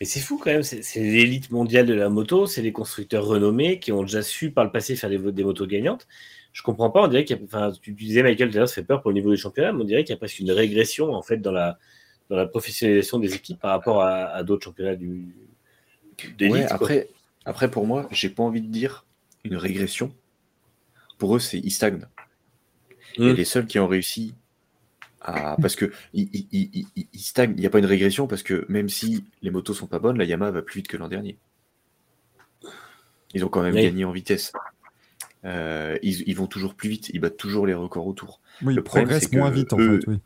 Mais 0.00 0.06
c'est 0.06 0.20
fou 0.20 0.38
quand 0.38 0.50
même, 0.50 0.62
c'est 0.62 1.00
l'élite 1.00 1.50
mondiale 1.50 1.84
de 1.84 1.92
la 1.92 2.08
moto, 2.08 2.46
c'est 2.46 2.62
les 2.62 2.72
constructeurs 2.72 3.26
renommés 3.26 3.78
qui 3.78 3.92
ont 3.92 4.02
déjà 4.02 4.22
su 4.22 4.50
par 4.50 4.64
le 4.64 4.72
passé 4.72 4.96
faire 4.96 5.10
des, 5.10 5.18
des 5.18 5.44
motos 5.44 5.66
gagnantes. 5.66 6.06
Je 6.54 6.62
comprends 6.62 6.90
pas, 6.90 7.02
on 7.02 7.08
dirait 7.08 7.24
qu'il 7.24 7.36
y 7.36 7.40
a, 7.40 7.42
enfin, 7.44 7.70
tu 7.82 7.92
disais 7.92 8.22
Michael, 8.22 8.52
ça 8.52 8.66
fait 8.66 8.82
peur 8.82 9.02
pour 9.02 9.10
le 9.10 9.16
niveau 9.16 9.30
des 9.30 9.36
championnats, 9.36 9.72
mais 9.72 9.82
on 9.82 9.84
dirait 9.84 10.02
qu'il 10.02 10.14
y 10.14 10.16
a 10.16 10.16
presque 10.16 10.38
une 10.38 10.50
régression 10.50 11.12
en 11.12 11.22
fait 11.22 11.36
dans 11.36 11.52
la, 11.52 11.78
dans 12.30 12.36
la 12.36 12.46
professionnalisation 12.46 13.18
des 13.18 13.34
équipes 13.34 13.60
par 13.60 13.72
rapport 13.72 14.00
à, 14.02 14.24
à 14.30 14.42
d'autres 14.42 14.64
championnats 14.64 14.96
du. 14.96 15.34
Ouais, 16.40 16.48
quoi. 16.48 16.58
après, 16.70 17.08
après, 17.44 17.70
pour 17.70 17.86
moi, 17.86 18.08
j'ai 18.10 18.30
pas 18.30 18.42
envie 18.42 18.62
de 18.62 18.68
dire 18.68 19.04
une 19.44 19.56
régression. 19.56 20.14
Pour 21.18 21.36
eux, 21.36 21.40
c'est 21.40 21.58
ils 21.58 21.70
stagnent. 21.70 22.06
Et 23.16 23.34
les 23.34 23.44
seuls 23.44 23.66
qui 23.66 23.78
ont 23.78 23.88
réussi 23.88 24.34
à. 25.20 25.56
Parce 25.60 25.76
que 25.76 25.92
ils- 26.14 26.28
ils 27.12 27.20
stagnent. 27.20 27.52
Il 27.56 27.60
n'y 27.60 27.66
a 27.66 27.70
pas 27.70 27.78
une 27.78 27.86
régression 27.86 28.26
parce 28.26 28.42
que 28.42 28.64
même 28.68 28.88
si 28.88 29.24
les 29.42 29.50
motos 29.50 29.74
sont 29.74 29.86
pas 29.86 29.98
bonnes, 29.98 30.18
la 30.18 30.24
Yamaha 30.24 30.50
va 30.50 30.62
plus 30.62 30.78
vite 30.80 30.88
que 30.88 30.96
l'an 30.96 31.08
dernier. 31.08 31.38
Ils 33.34 33.44
ont 33.44 33.48
quand 33.48 33.62
même 33.62 33.74
Oui. 33.74 33.82
gagné 33.82 34.04
en 34.04 34.12
vitesse. 34.12 34.52
Euh, 35.44 35.96
ils, 36.02 36.28
ils 36.28 36.36
vont 36.36 36.46
toujours 36.46 36.74
plus 36.74 36.88
vite. 36.88 37.10
Ils 37.14 37.20
battent 37.20 37.36
toujours 37.36 37.66
les 37.66 37.74
records 37.74 38.06
autour. 38.06 38.40
Oui, 38.62 38.74
Le 38.74 38.80
ils 38.80 38.84
problème, 38.84 39.08
progressent 39.08 39.32
moins 39.32 39.50
vite 39.50 39.72
en 39.72 39.78
eux- 39.78 40.00
fait, 40.00 40.06
oui. 40.08 40.18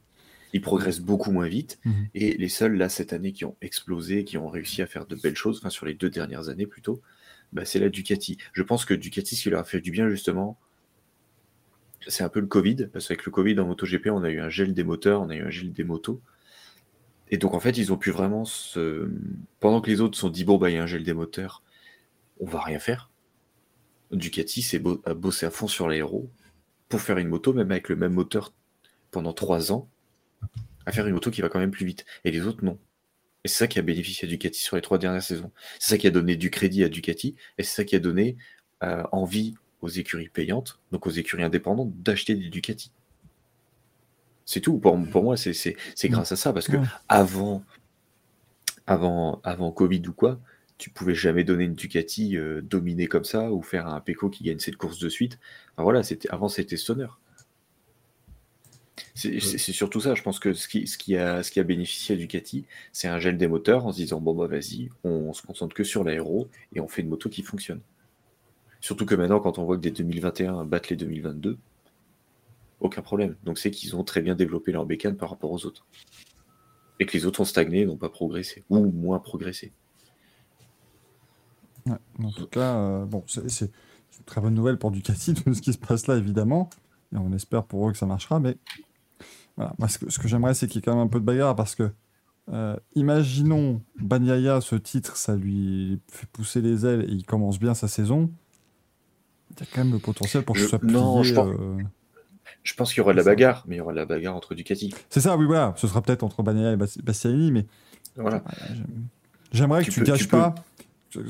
Ils 0.55 0.61
progressent 0.61 1.01
beaucoup 1.01 1.33
moins 1.33 1.49
vite. 1.49 1.79
Mhm. 1.85 2.09
Et 2.15 2.37
les 2.37 2.49
seuls, 2.49 2.77
là, 2.77 2.89
cette 2.89 3.13
année, 3.13 3.33
qui 3.33 3.45
ont 3.45 3.57
explosé, 3.61 4.25
qui 4.25 4.39
ont 4.39 4.49
réussi 4.49 4.83
à 4.83 4.87
faire 4.87 5.05
de 5.07 5.17
belles 5.17 5.37
choses, 5.37 5.59
enfin, 5.59 5.69
sur 5.71 5.85
les 5.85 5.95
deux 5.95 6.11
dernières 6.11 6.49
années 6.49 6.67
plutôt, 6.67 7.03
bah, 7.53 7.65
c'est 7.65 7.81
la 7.81 7.89
Ducati. 7.89 8.39
Je 8.53 8.63
pense 8.63 8.85
que 8.85 8.95
Ducati, 8.95 9.35
ce 9.37 9.43
qui 9.43 9.51
leur 9.51 9.61
a 9.61 9.65
fait 9.65 9.81
du 9.81 9.91
bien, 9.91 10.09
justement, 10.09 10.59
c'est 12.09 12.23
un 12.25 12.29
peu 12.29 12.41
le 12.41 12.47
Covid, 12.47 12.89
parce 12.93 13.09
qu'avec 13.09 13.25
le 13.25 13.33
Covid 13.33 13.59
en 13.61 13.67
MotoGP, 13.67 14.09
on 14.09 14.23
a 14.25 14.31
eu 14.31 14.41
un 14.41 14.49
gel 14.49 14.75
des 14.75 14.85
moteurs, 14.85 15.23
on 15.23 15.31
a 15.31 15.35
eu 15.35 15.43
un 15.43 15.51
gel 15.51 15.73
des 15.73 15.85
motos. 15.85 16.21
Et 17.31 17.39
donc, 17.39 17.55
en 17.55 17.61
fait, 17.61 17.77
ils 17.79 17.93
ont 17.93 17.97
pu 17.97 18.11
vraiment 18.11 18.45
se. 18.45 19.09
Pendant 19.61 19.81
que 19.81 19.91
les 19.91 20.01
autres 20.01 20.19
sont 20.19 20.29
dit, 20.29 20.45
bon, 20.45 20.59
bah, 20.59 20.71
il 20.71 20.75
y 20.75 20.77
a 20.77 20.83
un 20.83 20.87
gel 20.87 21.03
des 21.03 21.15
moteurs, 21.15 21.63
on 22.39 22.47
va 22.47 22.61
rien 22.61 22.79
faire. 22.79 23.11
Ducati 24.13 24.63
s'est 24.63 24.79
bo- 24.79 25.03
bossé 25.17 25.47
à 25.47 25.51
fond 25.51 25.67
sur 25.67 25.89
l'aéro 25.89 26.31
pour 26.89 27.01
faire 27.01 27.19
une 27.19 27.29
moto, 27.29 27.53
même 27.53 27.71
avec 27.71 27.89
le 27.89 27.97
même 27.97 28.13
moteur 28.13 28.53
pendant 29.11 29.33
trois 29.33 29.73
ans, 29.73 29.89
à 30.87 30.93
faire 30.93 31.07
une 31.07 31.15
moto 31.15 31.31
qui 31.31 31.41
va 31.41 31.49
quand 31.49 31.59
même 31.59 31.71
plus 31.71 31.87
vite. 31.87 32.05
Et 32.25 32.31
les 32.31 32.47
autres, 32.47 32.65
non. 32.65 32.79
Et 33.43 33.49
c'est 33.49 33.59
ça 33.59 33.67
qui 33.67 33.79
a 33.79 33.83
bénéficié 33.83 34.29
à 34.29 34.31
Ducati 34.31 34.61
sur 34.61 34.77
les 34.77 34.83
trois 34.83 34.99
dernières 34.99 35.23
saisons. 35.23 35.51
C'est 35.79 35.91
ça 35.91 35.99
qui 35.99 36.07
a 36.07 36.11
donné 36.11 36.37
du 36.37 36.51
crédit 36.51 36.85
à 36.85 36.89
Ducati, 36.89 37.35
et 37.59 37.63
c'est 37.63 37.75
ça 37.75 37.85
qui 37.85 37.97
a 37.97 37.99
donné 37.99 38.37
euh, 38.83 39.03
envie 39.13 39.55
aux 39.85 39.89
écuries 39.89 40.29
payantes, 40.29 40.81
donc 40.93 41.07
aux 41.07 41.11
écuries 41.11 41.43
indépendantes, 41.43 41.93
d'acheter 42.03 42.35
des 42.35 42.49
Ducati. 42.49 42.91
C'est 44.47 44.61
tout. 44.61 44.79
Pour, 44.79 44.99
pour 45.11 45.23
moi, 45.23 45.37
c'est 45.37 45.77
grâce 46.05 46.33
à 46.33 46.37
ça, 46.37 46.53
parce 46.53 46.67
que 46.69 46.77
Ouais. 46.77 46.87
avant, 47.09 47.63
avant, 48.87 49.41
avant 49.45 49.71
Covid 49.73 50.03
ou 50.09 50.13
quoi, 50.13 50.41
tu 50.79 50.91
pouvais 50.91 51.15
jamais 51.15 51.45
donner 51.45 51.65
une 51.65 51.75
Ducati 51.75 52.37
euh, 52.37 52.63
dominée 52.63 53.07
comme 53.07 53.25
ça, 53.25 53.53
ou 53.53 53.63
faire 53.63 53.87
un 53.87 54.01
Pecco 54.01 54.31
qui 54.31 54.45
gagne 54.45 54.59
cette 54.59 54.77
course 54.77 54.99
de 54.99 55.09
suite. 55.09 55.39
Enfin, 55.73 55.83
voilà, 55.83 56.03
c'était 56.03 56.31
avant 56.31 56.49
c'était 56.49 56.77
Stoner. 56.77 57.09
C'est 59.15 59.73
surtout 59.73 60.01
ça, 60.01 60.15
je 60.15 60.23
pense 60.23 60.39
que 60.41 60.55
ce 60.55 60.67
qui, 60.67 60.87
ce 60.87 60.99
qui, 60.99 61.17
a, 61.17 61.43
ce 61.43 61.51
qui 61.51 61.61
a 61.61 61.63
bénéficié 61.63 62.15
à 62.15 62.19
Ducati, 62.19 62.65
c'est 62.93 63.09
un 63.09 63.19
gel 63.19 63.37
des 63.37 63.49
moteurs 63.49 63.87
en 63.87 63.93
se 63.93 63.97
disant 63.97 64.21
bon 64.21 64.35
bah 64.35 64.47
vas-y, 64.47 64.89
on, 65.05 65.33
se 65.33 65.43
concentre 65.43 65.75
que 65.75 65.85
sur 65.85 66.05
l'aéro 66.05 66.49
et 66.75 66.81
on 66.81 66.89
fait 66.89 67.03
une 67.03 67.09
moto 67.09 67.29
qui 67.29 67.43
fonctionne. 67.43 67.81
Surtout 68.85 69.07
que 69.07 69.15
maintenant, 69.15 69.41
quand 69.41 69.59
on 69.59 69.65
voit 69.65 69.79
que 69.79 69.81
des 69.81 69.91
2021 69.91 70.67
battent 70.67 70.91
les 70.91 70.97
2022, 70.97 71.57
aucun 72.81 73.01
problème. 73.01 73.35
Donc 73.43 73.59
c'est 73.59 73.71
qu'ils 73.71 73.97
ont 73.97 74.05
très 74.05 74.21
bien 74.21 74.35
développé 74.35 74.73
leur 74.73 74.85
bécane 74.85 75.17
par 75.17 75.31
rapport 75.31 75.51
aux 75.53 75.65
autres. 75.65 75.87
Et 77.01 77.07
que 77.07 77.15
les 77.17 77.25
autres 77.25 77.41
ont 77.41 77.47
stagné 77.47 77.87
n'ont 77.87 77.97
pas 77.97 78.11
progressé, 78.11 78.63
ou 78.69 78.85
moins 78.91 79.21
progressé. 79.21 79.73
En 81.89 82.31
tout 82.37 82.47
cas, 82.47 82.77
euh, 82.77 83.07
bon, 83.07 83.25
c'est 83.27 83.41
une 83.63 84.25
très 84.27 84.43
bonne 84.43 84.53
nouvelle 84.53 84.77
pour 84.77 84.91
Ducati, 84.91 85.33
tout 85.33 85.55
ce 85.55 85.63
qui 85.63 85.73
se 85.73 85.79
passe 85.79 86.07
là, 86.07 86.19
évidemment. 86.19 86.69
Et 87.15 87.17
on 87.17 87.33
espère 87.33 87.65
pour 87.65 87.89
eux 87.89 87.93
que 87.93 87.97
ça 87.97 88.05
marchera. 88.05 88.39
Mais 88.39 88.59
voilà, 89.57 89.75
ce 89.89 90.19
que, 90.19 90.29
j'aimerais, 90.29 90.53
c'est 90.53 90.67
qu'il 90.67 90.77
y 90.77 90.79
ait 90.81 90.83
quand 90.83 90.95
même 90.95 91.07
un 91.07 91.09
peu 91.09 91.21
de 91.21 91.25
bagarre 91.25 91.57
parce 91.57 91.75
que, 91.75 91.91
euh, 92.51 92.77
imaginons, 92.95 93.81
Bagnaia, 93.99 94.61
ce 94.61 94.77
titre, 94.77 95.17
ça 95.17 95.37
lui 95.37 96.03
fait 96.09 96.27
pousser 96.27 96.61
les 96.61 96.85
ailes 96.85 97.07
et 97.09 97.13
il 97.13 97.25
commence 97.25 97.59
bien 97.59 97.73
sa 97.73 97.89
saison. 97.89 98.31
Il 99.51 99.61
y 99.61 99.63
a 99.63 99.67
quand 99.73 99.85
même 99.85 99.93
le 99.93 99.99
potentiel 99.99 100.43
pour 100.45 100.55
que 100.57 100.61
Je- 100.63 100.67
soit 100.67 100.83
non, 100.83 101.21
plié, 101.21 101.31
je 101.31 101.35
pense- 101.35 101.49
euh, 101.61 101.77
Je 102.63 102.75
pense 102.75 102.93
qu'il 102.93 102.99
y 102.99 103.01
aura 103.03 103.13
de 103.13 103.19
la 103.19 103.25
ça. 103.25 103.31
bagarre, 103.31 103.65
mais 103.67 103.77
il 103.77 103.79
y 103.79 103.81
aura 103.81 103.93
de 103.93 103.99
la 103.99 104.07
bagarre 104.07 104.35
entre 104.35 104.55
Ducati. 104.55 104.93
C'est 105.11 105.21
ça, 105.21 105.37
oui, 105.37 105.45
voilà. 105.47 105.75
Ce 105.77 105.87
sera 105.87 106.01
peut-être 106.03 106.23
entre 106.25 106.43
Bagnaia 106.43 106.73
et 106.73 106.77
Bas- 106.77 106.99
Bastianini, 107.03 107.53
mais 107.53 107.67
Voilà. 108.17 108.39
Voilà, 108.39 108.75
j'aime- 108.75 109.07
J'aimerais 109.53 109.85
que 109.85 109.91
Tu 109.91 110.01
peux- 110.01 110.07
gâches 110.07 110.21
tu 110.21 110.29
pas. 110.29 110.55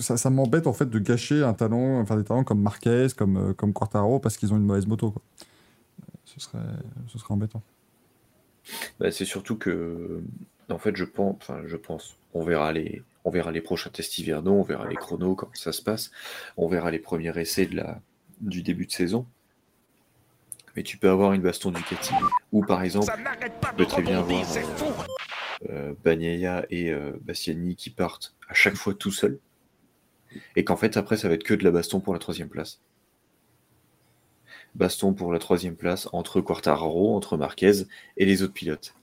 Ça, 0.01 0.17
ça 0.17 0.31
m'embête 0.31 0.67
en 0.67 0.73
fait 0.73 0.89
de 0.89 0.99
gâcher 0.99 1.43
un 1.43 1.53
talent, 1.53 2.01
enfin 2.01 2.17
des 2.17 2.25
talents 2.25 2.45
comme 2.45 2.61
Marquez, 2.63 3.09
comme, 3.17 3.37
euh, 3.37 3.53
comme 3.53 3.73
Quartaro, 3.75 4.19
parce 4.19 4.37
qu'ils 4.39 4.53
ont 4.55 4.57
une 4.57 4.65
mauvaise 4.65 4.87
moto. 4.87 5.11
Quoi. 5.11 5.23
Ce, 6.25 6.41
serait, 6.41 6.59
ce 7.09 7.19
serait 7.19 7.33
embêtant. 7.35 7.63
Bah, 8.99 9.11
c'est 9.11 9.25
surtout 9.27 9.57
que, 9.57 10.23
en 10.71 10.79
fait, 10.79 10.97
je 10.97 11.05
pense, 11.05 11.37
enfin, 11.41 11.61
je 11.67 11.77
pense, 11.77 12.17
on 12.33 12.43
verra 12.45 12.73
les, 12.73 13.03
on 13.25 13.31
verra 13.31 13.51
les 13.51 13.61
prochains 13.61 13.91
tests 13.91 14.19
hivernaux, 14.19 14.53
on 14.53 14.63
verra 14.63 14.87
les 14.87 14.97
chronos, 14.97 15.35
comment 15.35 15.55
ça 15.55 15.73
se 15.73 15.83
passe, 15.83 16.11
on 16.57 16.69
verra 16.69 16.91
les 16.91 16.99
premiers 16.99 17.37
essais 17.39 17.67
de 17.67 17.77
la, 17.77 18.01
du 18.41 18.63
début 18.63 18.87
de 18.87 18.93
saison. 18.93 19.27
Mais 20.77 20.83
tu 20.83 20.99
peux 20.99 21.09
avoir 21.09 21.33
une 21.33 21.43
baston 21.43 21.71
Ducati, 21.71 22.15
ou 22.53 22.65
par 22.65 22.83
exemple, 22.83 23.13
tu 23.13 23.75
peux 23.77 23.87
très 23.87 24.03
bien 24.03 24.19
avoir 24.19 24.43
euh, 24.57 24.63
euh, 25.71 25.95
Bagnaia 26.03 26.67
et 26.69 26.91
euh, 26.91 27.13
Bastianini 27.23 27.77
qui 27.77 27.91
partent 27.91 28.35
à 28.49 28.55
chaque 28.55 28.75
fois 28.75 28.93
tout 28.95 29.13
seuls, 29.13 29.39
et 30.57 30.65
qu'en 30.65 30.77
fait, 30.77 30.97
après, 30.97 31.17
ça 31.17 31.29
va 31.29 31.35
être 31.35 31.45
que 31.45 31.55
de 31.55 31.65
la 31.65 31.71
baston 31.71 32.01
pour 32.01 32.13
la 32.13 32.19
troisième 32.19 32.49
place. 32.49 32.81
Baston 34.75 35.15
pour 35.15 35.33
la 35.33 35.39
troisième 35.39 35.77
place 35.77 36.09
entre 36.13 36.41
Quartararo, 36.41 37.15
entre 37.15 37.37
Marquez 37.37 37.85
et 38.17 38.25
les 38.25 38.43
autres 38.43 38.53
pilotes. 38.53 38.95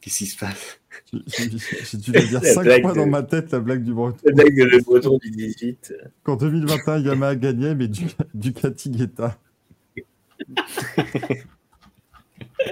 Qu'est-ce 0.00 0.18
qui 0.18 0.26
se 0.26 0.38
passe? 0.38 0.79
J'ai- 1.12 1.48
dû 1.98 2.12
le 2.12 2.20
dire 2.28 2.40
La 2.42 2.52
cinq 2.54 2.62
blague 2.64 2.82
fois 2.82 2.92
de- 2.92 2.98
dans 2.98 3.06
ma 3.06 3.22
tête, 3.22 3.52
la 3.52 3.60
blague 3.60 3.84
du 3.84 3.92
breton. 3.94 4.16
Le 4.24 4.32
mec 4.34 4.54
de 4.56 4.64
le 4.64 4.80
breton 4.82 5.18
du 5.18 5.30
18. 5.30 5.94
Qu'en 6.24 6.36
2021, 6.36 6.98
Yamaha 6.98 7.36
gagnait, 7.36 7.74
mais 7.74 7.88
du, 7.88 8.06
Ducati 8.34 8.90
Guetta. 8.90 9.38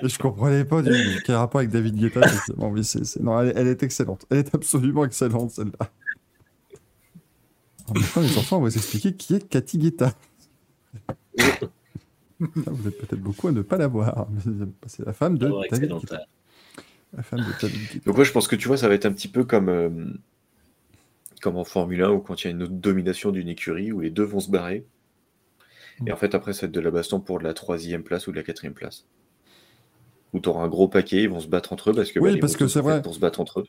Et 0.03 0.09
je 0.09 0.19
comprenais 0.19 0.65
pas 0.65 0.83
du, 0.83 0.93
quel 1.25 1.37
rapport 1.37 1.61
avec 1.61 1.71
David 1.71 1.97
Guetta. 1.97 2.21
Bon, 2.57 2.71
mais 2.71 2.83
c'est- 2.83 3.19
non, 3.21 3.41
elle, 3.41 3.53
elle 3.57 3.67
est 3.69 3.83
excellente. 3.83 4.27
Elle 4.31 4.39
est 4.39 4.55
absolument 4.55 5.05
excellente, 5.05 5.51
celle-là. 5.51 5.91
En 7.89 7.95
même 7.95 8.03
temps, 8.05 8.21
les 8.21 8.37
enfants, 8.39 8.59
on 8.59 8.63
va 8.63 8.71
s'expliquer 8.71 9.15
qui 9.15 9.35
est 9.35 9.49
Cathy 9.49 9.79
Guetta. 9.79 10.13
Vous 12.39 12.89
êtes 12.89 12.99
peut-être 12.99 13.21
beaucoup 13.23 13.49
à 13.49 13.53
ne 13.53 13.63
pas 13.63 13.79
la 13.79 13.89
voir. 13.89 14.29
C'est 14.87 15.05
la 15.07 15.13
femme 15.15 15.39
de 15.39 15.49
Oh, 15.49 15.63
David. 15.71 15.91
Guetta. 15.93 16.23
De. 17.13 18.05
Donc 18.05 18.17
moi 18.17 18.25
je 18.25 18.33
pense 18.33 18.49
que 18.49 18.57
tu 18.57 18.69
vois, 18.69 18.77
ça 18.77 18.89
va 18.89 18.95
être 18.95 19.07
un 19.07 19.13
petit 19.13 19.29
peu 19.29 19.45
comme, 19.45 19.69
euh, 19.69 19.89
comme 21.41 21.57
en 21.57 21.65
Formule 21.65 22.03
1 22.03 22.11
où 22.11 22.21
quand 22.21 22.43
il 22.43 22.47
y 22.47 22.49
a 22.49 22.51
une 22.51 22.67
domination 22.67 23.31
d'une 23.31 23.49
écurie 23.49 23.93
où 23.93 24.01
les 24.01 24.11
deux 24.11 24.25
vont 24.25 24.41
se 24.41 24.51
barrer. 24.51 24.85
Et 26.07 26.13
en 26.13 26.17
fait 26.17 26.35
après 26.35 26.53
ça 26.53 26.63
va 26.63 26.67
être 26.69 26.75
de 26.75 26.81
la 26.81 26.91
baston 26.91 27.21
pour 27.21 27.39
de 27.39 27.45
la 27.45 27.55
troisième 27.55 28.03
place 28.03 28.27
ou 28.27 28.33
de 28.33 28.37
la 28.37 28.43
quatrième 28.43 28.75
place. 28.75 29.07
Où 30.35 30.41
tu 30.41 30.49
auras 30.49 30.63
un 30.65 30.69
gros 30.69 30.89
paquet, 30.89 31.23
ils 31.23 31.31
vont 31.31 31.41
se 31.41 31.49
battre 31.49 31.73
entre 31.73 31.91
eux 31.91 31.95
parce 31.95 32.13
que, 32.13 32.21
Oui, 32.21 32.35
bah, 32.35 32.39
parce 32.43 32.57
que 32.57 32.69
c'est 32.69 32.81
vrai. 32.81 33.01
pour 33.03 33.15
se 33.15 33.21
battre 33.21 33.41
entre 33.41 33.61
eux. 33.61 33.67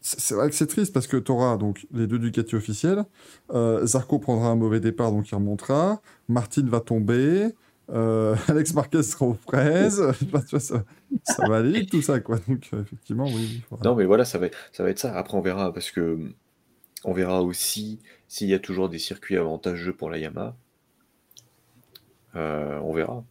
C'est 0.00 0.20
c'est 0.20 0.34
vrai 0.34 0.48
que 0.48 0.54
c'est 0.54 0.68
triste 0.68 0.94
parce 0.94 1.08
que 1.08 1.16
tu 1.16 1.32
auras 1.32 1.56
donc 1.56 1.86
les 1.92 2.06
deux 2.06 2.18
Ducati 2.20 2.54
officiels. 2.54 3.04
Euh, 3.52 3.84
Zarco 3.84 4.20
prendra 4.20 4.48
un 4.48 4.54
mauvais 4.54 4.78
départ, 4.78 5.10
donc 5.10 5.28
il 5.28 5.34
remontera. 5.34 6.00
Martin 6.28 6.64
va 6.66 6.80
tomber. 6.80 7.48
Euh, 7.90 8.34
Alex 8.48 8.74
Marquez 8.74 9.02
sera 9.02 9.26
aux 9.26 9.34
fraises. 9.34 10.00
Enfin, 10.22 10.40
tu 10.40 10.50
vois, 10.50 10.60
ça, 10.60 10.84
ça 11.22 11.48
va 11.48 11.56
aller 11.58 11.86
tout 11.86 12.02
ça, 12.02 12.20
quoi. 12.20 12.38
Donc, 12.48 12.68
euh, 12.74 12.82
effectivement, 12.82 13.26
oui. 13.26 13.62
Non 13.84 13.94
mais 13.94 14.04
voilà, 14.04 14.24
ça 14.24 14.38
va, 14.38 14.48
ça 14.72 14.82
va 14.82 14.90
être 14.90 14.98
ça. 14.98 15.16
Après 15.16 15.36
on 15.36 15.40
verra 15.40 15.72
parce 15.72 15.90
que 15.90 16.18
on 17.04 17.12
verra 17.12 17.42
aussi 17.42 18.00
s'il 18.28 18.48
y 18.48 18.54
a 18.54 18.58
toujours 18.58 18.88
des 18.88 18.98
circuits 18.98 19.36
avantageux 19.36 19.92
pour 19.94 20.10
la 20.10 20.18
Yamaha. 20.18 20.56
Euh, 22.34 22.78
on 22.80 22.92
verra. 22.92 23.24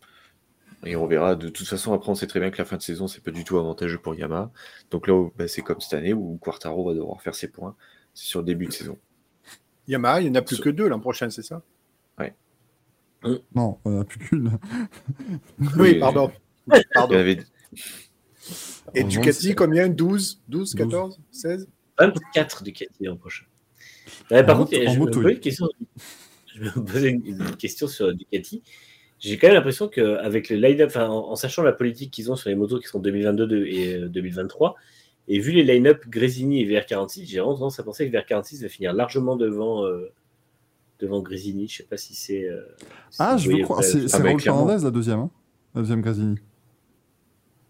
Et 0.86 0.96
on 0.96 1.08
verra. 1.08 1.36
De 1.36 1.50
toute 1.50 1.68
façon, 1.68 1.94
après, 1.94 2.10
on 2.10 2.16
sait 2.16 2.28
très 2.28 2.40
bien 2.40 2.52
que 2.52 2.58
la 2.58 2.66
fin 2.66 2.78
de 2.78 2.82
saison, 2.82 3.08
c'est 3.08 3.24
pas 3.24 3.32
du 3.32 3.44
tout 3.44 3.58
avantageux 3.58 3.98
pour 3.98 4.16
Yamaha. 4.16 4.52
Donc 4.92 5.08
là, 5.08 5.14
où- 5.16 5.32
bah, 5.38 5.48
c'est 5.48 5.62
comme 5.62 5.82
cette 5.82 5.94
année 5.94 6.14
où 6.14 6.38
Quartaro 6.42 6.86
va 6.88 6.94
devoir 6.94 7.22
faire 7.22 7.36
ses 7.36 7.48
points. 7.50 7.76
C'est 8.14 8.26
sur 8.28 8.40
le 8.40 8.46
début 8.46 8.68
de 8.68 8.72
saison. 8.72 8.98
Yamaha, 9.88 10.22
il 10.22 10.26
n'y 10.26 10.30
en 10.32 10.36
a 10.36 10.42
plus 10.42 10.60
que 10.60 10.70
deux 10.70 10.88
l'an 10.88 11.00
prochain, 11.00 11.30
c'est 11.30 11.44
ça? 11.44 11.62
Non, 13.56 13.78
on 13.86 13.90
n'a 13.92 14.04
plus 14.04 14.20
qu'une. 14.20 14.58
Oui, 15.78 15.96
pardon. 16.00 16.32
Pardon. 16.94 17.16
avait- 17.16 17.40
Et 18.94 19.04
En 19.04 19.08
Ducati, 19.08 19.56
combien? 19.56 19.88
12 19.90 20.42
12, 20.48 20.76
12. 20.76 20.76
14 20.76 21.20
16 21.32 21.68
24 22.00 22.64
Ducati 22.64 23.04
l'an 23.06 23.18
prochain. 23.18 23.46
Par 24.30 24.40
En 24.50 24.66
contre, 24.66 24.78
en 24.78 24.92
je, 24.94 25.00
me 25.00 25.00
moto, 25.00 25.12
posais 25.14 25.26
oui. 25.28 25.34
une 25.34 25.40
question, 25.40 25.68
je 26.56 26.64
me 26.64 26.84
posais 26.86 27.10
une, 27.10 27.26
une 27.26 27.56
question 27.58 27.88
sur 27.88 28.14
Ducati. 28.14 28.62
J'ai 29.20 29.38
quand 29.38 29.48
même 29.48 29.56
l'impression 29.56 29.88
qu'avec 29.88 30.50
le 30.50 30.58
line-up, 30.58 30.90
enfin, 30.90 31.08
en, 31.08 31.30
en 31.32 31.36
sachant 31.36 31.64
la 31.64 31.72
politique 31.72 32.12
qu'ils 32.12 32.32
ont 32.32 32.36
sur 32.36 32.50
les 32.50 32.56
motos 32.56 32.80
qui 32.80 32.88
sont 32.88 33.00
2022 33.00 33.48
de- 33.48 33.66
et 33.66 33.96
euh, 33.96 34.08
2023, 34.10 34.76
et 35.28 35.40
vu 35.40 35.52
les 35.52 35.64
line-up 35.64 36.06
Grésini 36.08 36.62
et 36.62 36.66
VR46, 36.68 37.26
j'ai 37.26 37.40
vraiment 37.40 37.56
tendance 37.56 37.80
à 37.80 37.84
penser 37.84 38.10
que 38.10 38.16
VR46 38.16 38.62
va 38.62 38.70
finir 38.70 38.94
largement 38.94 39.36
devant, 39.36 39.86
euh, 39.86 40.12
devant 41.00 41.22
Grésini. 41.22 41.68
Je 41.68 41.78
sais 41.78 41.84
pas 41.84 41.98
si 41.98 42.14
c'est. 42.16 42.46
euh, 42.50 42.62
si 43.10 43.18
Ah, 43.20 43.38
je 43.38 43.46
veux 43.46 43.52
voyez 43.52 43.64
croire. 43.64 43.80
pas- 43.80 43.86
C'est 43.86 44.08
c'est 44.08 44.22
bah, 44.24 44.34
clairement. 44.36 44.66
Fernandez, 44.66 44.84
la 44.84 44.92
deuxième. 44.92 45.20
hein 45.20 45.30
la 45.74 45.82
deuxième 45.82 46.02
Grasini. 46.02 46.36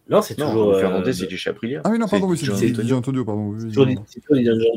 Non, 0.07 0.21
c'est 0.21 0.35
toujours. 0.35 0.73
euh, 0.75 0.79
Fernandez, 0.79 1.19
il 1.23 1.33
est 1.33 1.37
chez 1.37 1.49
Aprilia. 1.49 1.81
Ah 1.83 1.89
oui, 1.91 1.97
non, 1.97 2.07
pardon, 2.07 2.27
oui, 2.27 2.37
c'est 2.37 2.45
Di- 2.45 2.93
Antonio. 2.93 3.23
Di 3.23 3.25
pardon. 3.25 3.55
c'est 3.59 3.69
toujours, 3.71 3.87
c'est 4.07 4.21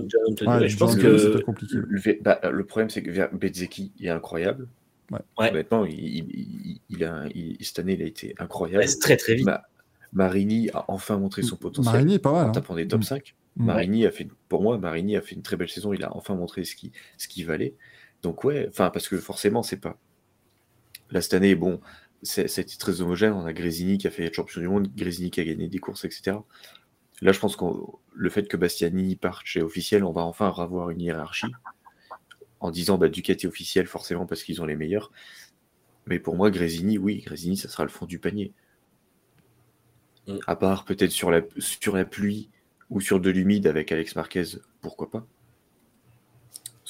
John 0.08 0.22
Antonio. 0.30 0.66
Je 0.68 0.76
pense 0.78 0.96
que. 0.96 1.42
Le, 1.74 2.22
bah, 2.22 2.40
le 2.50 2.64
problème, 2.64 2.88
c'est 2.88 3.02
que 3.02 3.36
Bezzecchi 3.36 3.92
est 4.00 4.08
incroyable. 4.08 4.68
Ouais. 5.10 5.50
Honnêtement, 5.50 5.84
il, 5.84 5.94
il- 5.98 6.80
il 6.90 7.04
a, 7.04 7.24
il- 7.34 7.56
cette 7.60 7.78
année, 7.78 7.94
il 7.94 8.02
a 8.02 8.06
été 8.06 8.34
incroyable. 8.38 8.80
Ouais, 8.80 8.86
c'est 8.86 8.98
très 9.00 9.16
très 9.18 9.34
vite. 9.34 9.44
Ma- 9.46 9.62
Marini 10.14 10.70
a 10.72 10.86
enfin 10.88 11.18
montré 11.18 11.42
son 11.42 11.56
potentiel 11.56 11.92
Marini 11.92 12.14
est 12.14 12.18
pas 12.18 12.32
mal. 12.32 12.46
en 12.46 12.48
hein. 12.48 12.52
tapant 12.52 12.74
des 12.74 12.88
top 12.88 13.00
Mm. 13.00 13.04
5. 13.04 13.34
Mm. 13.56 13.64
Marini 13.66 14.06
a 14.06 14.10
fait, 14.10 14.26
pour 14.48 14.62
moi, 14.62 14.78
Marini 14.78 15.16
a 15.16 15.20
fait 15.20 15.34
une 15.34 15.42
très 15.42 15.56
belle 15.58 15.68
saison. 15.68 15.92
Il 15.92 16.02
a 16.02 16.16
enfin 16.16 16.34
montré 16.34 16.64
ce 16.64 16.74
qu'il 16.74 16.90
ce 17.18 17.28
qu'il 17.28 17.44
valait. 17.44 17.74
Donc 18.22 18.44
ouais, 18.44 18.66
enfin 18.68 18.90
parce 18.90 19.08
que 19.08 19.18
forcément, 19.18 19.62
c'est 19.62 19.76
pas. 19.76 19.98
Là 21.10 21.20
cette 21.22 21.34
année, 21.34 21.54
bon, 21.54 21.80
c'est- 22.22 22.48
c'était 22.48 22.76
très 22.76 23.00
homogène. 23.00 23.32
On 23.32 23.46
a 23.46 23.52
Grésini 23.52 23.98
qui 23.98 24.06
a 24.06 24.10
fait 24.10 24.24
être 24.24 24.34
champion 24.34 24.60
du 24.60 24.68
monde, 24.68 24.88
Grésini 24.94 25.30
qui 25.30 25.40
a 25.40 25.44
gagné 25.44 25.68
des 25.68 25.78
courses, 25.78 26.04
etc. 26.04 26.36
Là, 27.20 27.32
je 27.32 27.38
pense 27.40 27.56
que 27.56 27.64
le 28.12 28.30
fait 28.30 28.46
que 28.48 28.56
Bastiani 28.56 29.16
parte 29.16 29.44
chez 29.46 29.62
officiel, 29.62 30.04
on 30.04 30.12
va 30.12 30.22
enfin 30.22 30.52
avoir 30.56 30.90
une 30.90 31.00
hiérarchie 31.00 31.52
en 32.60 32.70
disant 32.70 32.98
bah, 32.98 33.08
Ducati 33.08 33.46
officiel 33.46 33.86
forcément 33.86 34.26
parce 34.26 34.42
qu'ils 34.42 34.60
ont 34.62 34.66
les 34.66 34.76
meilleurs. 34.76 35.12
Mais 36.06 36.18
pour 36.18 36.36
moi, 36.36 36.50
Grésini, 36.50 36.98
oui, 36.98 37.22
Grésini, 37.24 37.56
ça 37.56 37.68
sera 37.68 37.84
le 37.84 37.90
fond 37.90 38.06
du 38.06 38.18
panier. 38.18 38.52
Mm. 40.26 40.38
À 40.46 40.56
part 40.56 40.84
peut-être 40.84 41.10
sur 41.10 41.30
la, 41.30 41.42
sur 41.58 41.96
la 41.96 42.04
pluie 42.04 42.50
ou 42.90 43.00
sur 43.00 43.20
de 43.20 43.30
l'humide 43.30 43.66
avec 43.66 43.92
Alex 43.92 44.16
Marquez, 44.16 44.44
pourquoi 44.80 45.10
pas 45.10 45.26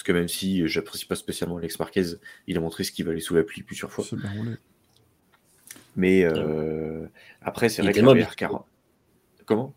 que 0.09 0.13
même 0.13 0.29
si 0.29 0.67
j'apprécie 0.67 1.05
pas 1.05 1.17
spécialement 1.17 1.59
Alex 1.59 1.79
Marquez, 1.79 2.05
il 2.47 2.57
a 2.57 2.61
montré 2.61 2.83
ce 2.83 2.93
qu'il 2.93 3.05
valait 3.05 3.21
sous 3.21 3.35
la 3.35 3.43
pluie 3.43 3.63
plusieurs 3.63 3.93
fois. 3.93 4.05
C'est 4.09 4.17
bien 4.17 4.31
roulé. 4.33 4.53
Mais 5.97 6.25
euh, 6.25 7.07
après, 7.43 7.69
c'est 7.69 7.83
vrai 7.83 7.93
que 7.93 8.01
la 8.01 8.11
habitué. 8.11 8.47
VR40. 8.47 8.63
Comment? 9.45 9.75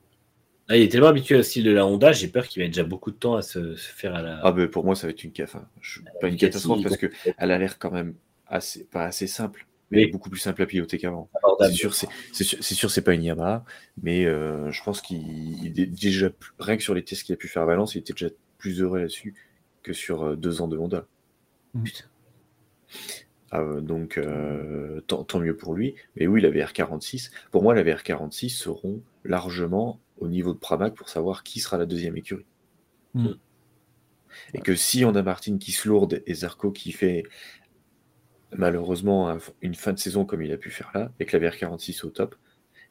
Ah, 0.70 0.78
il 0.78 0.84
est 0.84 0.90
tellement 0.90 1.08
habitué 1.08 1.36
au 1.36 1.44
style 1.44 1.66
de 1.66 1.72
la 1.72 1.86
Honda, 1.86 2.14
j'ai 2.14 2.30
peur 2.30 2.48
qu'il 2.48 2.62
mette 2.62 2.72
déjà 2.72 2.84
beaucoup 2.84 3.12
de 3.12 3.18
temps 3.18 3.36
à 3.36 3.42
se, 3.42 3.76
se 3.76 3.92
faire 3.92 4.16
à 4.16 4.22
la. 4.22 4.40
Ah 4.44 4.52
ben 4.54 4.70
pour 4.70 4.86
moi, 4.86 4.96
ça 4.96 5.08
va 5.08 5.12
être 5.12 5.24
une 5.24 5.32
caf. 5.34 5.56
hein. 5.56 5.68
Je- 5.82 6.00
Pas 6.22 6.30
une 6.30 6.38
catastrophe 6.38 6.82
parce 6.84 6.96
que 6.98 7.08
donc, 7.08 7.36
elle 7.38 7.52
a 7.52 7.58
l'air 7.58 7.78
quand 7.78 7.92
même 7.92 8.14
assez, 8.48 8.86
pas 8.86 9.04
assez 9.06 9.28
simple, 9.28 9.66
mais 9.90 10.06
Oui. 10.06 10.12
beaucoup 10.12 10.30
plus 10.30 10.40
simple 10.40 10.62
à 10.62 10.66
piloter 10.66 10.98
qu'avant. 10.98 11.30
abordable. 11.36 11.74
C'est 11.74 12.74
sûr, 12.74 12.90
c'est 12.92 13.02
pas 13.02 13.14
une 13.14 13.24
Yamaha, 13.24 13.66
mais 14.02 14.26
euh, 14.26 14.72
je 14.72 14.82
pense 14.84 15.02
qu'il 15.02 15.18
il 15.66 15.78
est 15.80 15.86
déjà 15.88 16.30
rien 16.60 16.78
que 16.78 16.84
sur 16.84 16.94
les 16.94 17.04
tests 17.04 17.24
qu'il 17.24 17.34
a 17.34 17.38
pu 17.38 17.50
faire 17.50 17.64
à 17.64 17.66
Valence, 17.66 17.96
il 17.96 18.00
était 18.00 18.14
déjà 18.14 18.30
plus 18.58 18.82
heureux 18.82 19.00
là-dessus 19.00 19.34
que 19.84 19.94
sur 19.94 20.24
euh, 20.24 20.36
deux 20.36 20.62
ans 20.62 20.68
de 20.68 20.78
Honda. 20.78 21.06
Putain. 21.84 22.06
Ah, 23.52 23.60
euh, 23.62 23.82
donc 23.82 24.18
euh, 24.18 25.02
tant, 25.08 25.24
tant 25.24 25.40
mieux 25.40 25.56
pour 25.56 25.74
lui. 25.76 25.96
Mais 26.16 26.28
oui, 26.28 26.42
la 26.42 26.50
VR46, 26.52 27.32
pour 27.52 27.64
moi, 27.64 27.74
la 27.76 27.84
VR46 27.84 28.50
seront 28.50 29.02
largement 29.24 30.00
au 30.20 30.28
niveau 30.28 30.54
de 30.54 30.60
Pramac 30.60 30.94
pour 30.94 31.10
savoir 31.10 31.44
qui 31.44 31.60
sera 31.60 31.78
la 31.78 31.86
deuxième 31.86 32.16
écurie. 32.18 32.46
Mm. 33.14 33.30
Et 34.54 34.60
que 34.60 34.76
si 34.76 35.04
on 35.04 35.14
a 35.16 35.22
Martin 35.24 35.58
qui 35.58 35.72
se 35.74 35.88
lourde 35.90 36.22
et 36.26 36.34
Zarco 36.34 36.72
qui 36.72 36.92
fait 36.94 37.24
malheureusement 38.56 39.30
un- 39.30 39.38
une 39.62 39.76
fin 39.76 39.94
de 39.94 40.00
saison 40.00 40.26
comme 40.26 40.42
il 40.42 40.52
a 40.52 40.58
pu 40.58 40.70
faire 40.70 40.92
là, 40.94 41.12
et 41.20 41.26
que 41.26 41.36
la 41.38 41.50
VR46 41.50 42.06
au 42.06 42.10
top, 42.10 42.36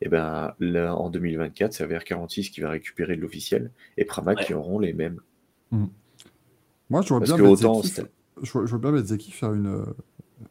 et 0.03 0.09
ben 0.09 0.55
là 0.59 0.95
en 0.97 1.11
2024, 1.11 1.73
c'est 1.73 1.87
la 1.87 1.99
VR46 1.99 2.51
qui 2.51 2.61
va 2.61 2.71
récupérer 2.71 3.17
de 3.17 3.21
l'officiel 3.21 3.71
et 3.97 4.05
Pramac 4.05 4.39
Ouais. 4.39 4.45
qui 4.47 4.55
auront 4.55 4.79
les 4.79 4.93
mêmes. 4.93 5.21
Moi, 6.91 7.03
je 7.03 7.09
vois 7.09 7.21
Parce 7.21 7.31
bien 7.31 7.39
que 7.39 7.43
autant 7.43 7.81
Bezzecchi, 7.81 7.95
c'était- 7.95 8.11
je 8.43 8.51
vois, 8.53 8.67
je 8.67 8.71
vois 8.71 8.79
bien 8.79 8.93
Bezzecchi 9.01 9.31
faire 9.31 9.53
une, 9.55 9.67
euh, 9.69 9.85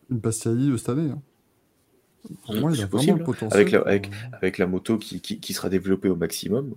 une 0.10 0.18
Bastiani 0.20 0.70
de 0.72 0.78
cette 0.78 0.90
année. 0.90 1.12
hein. 1.12 1.22
Pour 2.46 2.56
moi, 2.56 2.72
il 2.74 2.82
a 2.82 2.86
vraiment 2.86 3.16
le 3.16 3.24
potentiel. 3.24 3.60
Avec 3.62 3.72
la- 3.72 3.80
pour- 3.80 3.88
avec- 3.88 4.10
avec 4.34 4.58
la 4.58 4.68
moto 4.68 4.98
qui, 4.98 5.22
qui- 5.22 5.40
qui 5.40 5.54
sera 5.54 5.70
développée 5.70 6.10
au 6.10 6.16
maximum, 6.16 6.74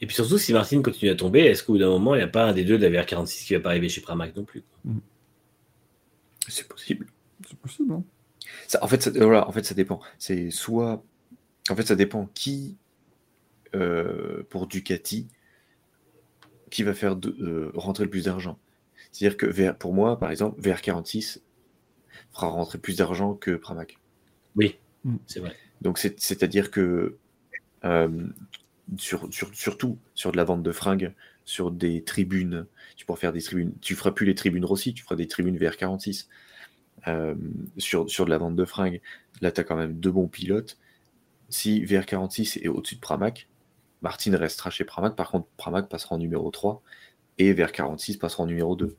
Et 0.00 0.06
puis 0.06 0.16
surtout, 0.16 0.36
si 0.36 0.52
Martin 0.52 0.82
continue 0.82 1.12
à 1.12 1.14
tomber, 1.14 1.40
est-ce 1.42 1.62
qu'au 1.62 1.74
bout 1.74 1.78
d'un 1.78 1.88
moment, 1.88 2.16
il 2.16 2.18
n'y 2.18 2.24
a 2.24 2.28
pas 2.28 2.46
un 2.46 2.52
des 2.52 2.64
deux 2.64 2.76
de 2.76 2.84
la 2.84 2.90
VR46 2.90 3.44
qui 3.46 3.54
va 3.54 3.60
pas 3.60 3.68
arriver 3.68 3.88
chez 3.88 4.00
Pramac 4.00 4.34
non 4.34 4.42
plus 4.44 4.64
c'est 6.48 6.66
possible. 6.66 7.06
C'est 7.48 7.56
possible. 7.56 7.92
hein. 7.92 8.02
Ça, 8.66 8.82
en, 8.82 8.88
fait, 8.88 9.00
ça, 9.00 9.10
voilà, 9.12 9.46
en 9.48 9.52
fait, 9.52 9.64
ça 9.64 9.74
dépend. 9.74 10.00
C'est 10.18 10.50
soit. 10.50 11.04
En 11.70 11.76
fait, 11.76 11.86
ça 11.86 11.94
dépend 11.94 12.28
qui, 12.34 12.76
euh, 13.76 14.42
pour 14.50 14.66
Ducati, 14.66 15.28
qui 16.72 16.82
va 16.82 16.94
faire 16.94 17.14
de- 17.16 17.36
euh, 17.40 17.70
rentrer 17.74 18.04
le 18.04 18.10
plus 18.10 18.24
d'argent. 18.24 18.58
C'est-à-dire 19.12 19.36
que 19.36 19.46
VR 19.46 19.76
pour 19.76 19.92
moi, 19.94 20.18
par 20.18 20.30
exemple, 20.30 20.60
VR46 20.60 21.42
fera 22.32 22.48
rentrer 22.48 22.78
plus 22.78 22.96
d'argent 22.96 23.34
que 23.34 23.52
Pramac. 23.56 23.98
Oui, 24.56 24.78
Mm. 25.04 25.16
c'est 25.26 25.40
vrai. 25.40 25.54
Donc, 25.82 25.98
c'est- 25.98 26.18
c'est-à-dire 26.18 26.70
que 26.70 27.16
euh, 27.84 28.08
sur, 28.96 29.32
sur- 29.32 29.52
surtout 29.54 29.98
sur 30.14 30.30
de 30.32 30.36
la 30.36 30.44
vente 30.44 30.62
de 30.62 30.70
fringues, 30.72 31.12
sur 31.44 31.70
des 31.72 32.04
tribunes, 32.04 32.66
tu 32.96 33.04
pourras 33.04 33.18
faire 33.18 33.32
des 33.32 33.42
tribunes. 33.42 33.72
Tu 33.80 33.94
feras 33.96 34.12
plus 34.12 34.24
les 34.26 34.34
tribunes 34.36 34.64
Rossi, 34.64 34.94
tu 34.94 35.02
feras 35.02 35.16
des 35.16 35.26
tribunes 35.26 35.56
VR46. 35.58 36.28
Euh, 37.08 37.34
sur, 37.78 38.08
sur 38.08 38.24
de 38.24 38.30
la 38.30 38.38
vente 38.38 38.54
de 38.54 38.64
fringues, 38.64 39.00
là, 39.40 39.50
tu 39.50 39.60
as 39.60 39.64
quand 39.64 39.74
même 39.76 39.94
deux 39.98 40.12
bons 40.12 40.28
pilotes. 40.28 40.78
Si 41.48 41.84
VR46 41.84 42.58
est 42.62 42.68
au-dessus 42.68 42.94
de 42.94 43.00
Pramac, 43.00 43.48
Martin 44.02 44.36
restera 44.36 44.70
chez 44.70 44.84
Pramac. 44.84 45.14
Par 45.16 45.30
contre, 45.30 45.46
Pramac 45.56 45.88
passera 45.88 46.14
en 46.16 46.18
numéro 46.18 46.50
3 46.50 46.82
et 47.38 47.54
VR46 47.54 48.18
passera 48.18 48.42
en 48.44 48.46
numéro 48.46 48.76
2. 48.76 48.96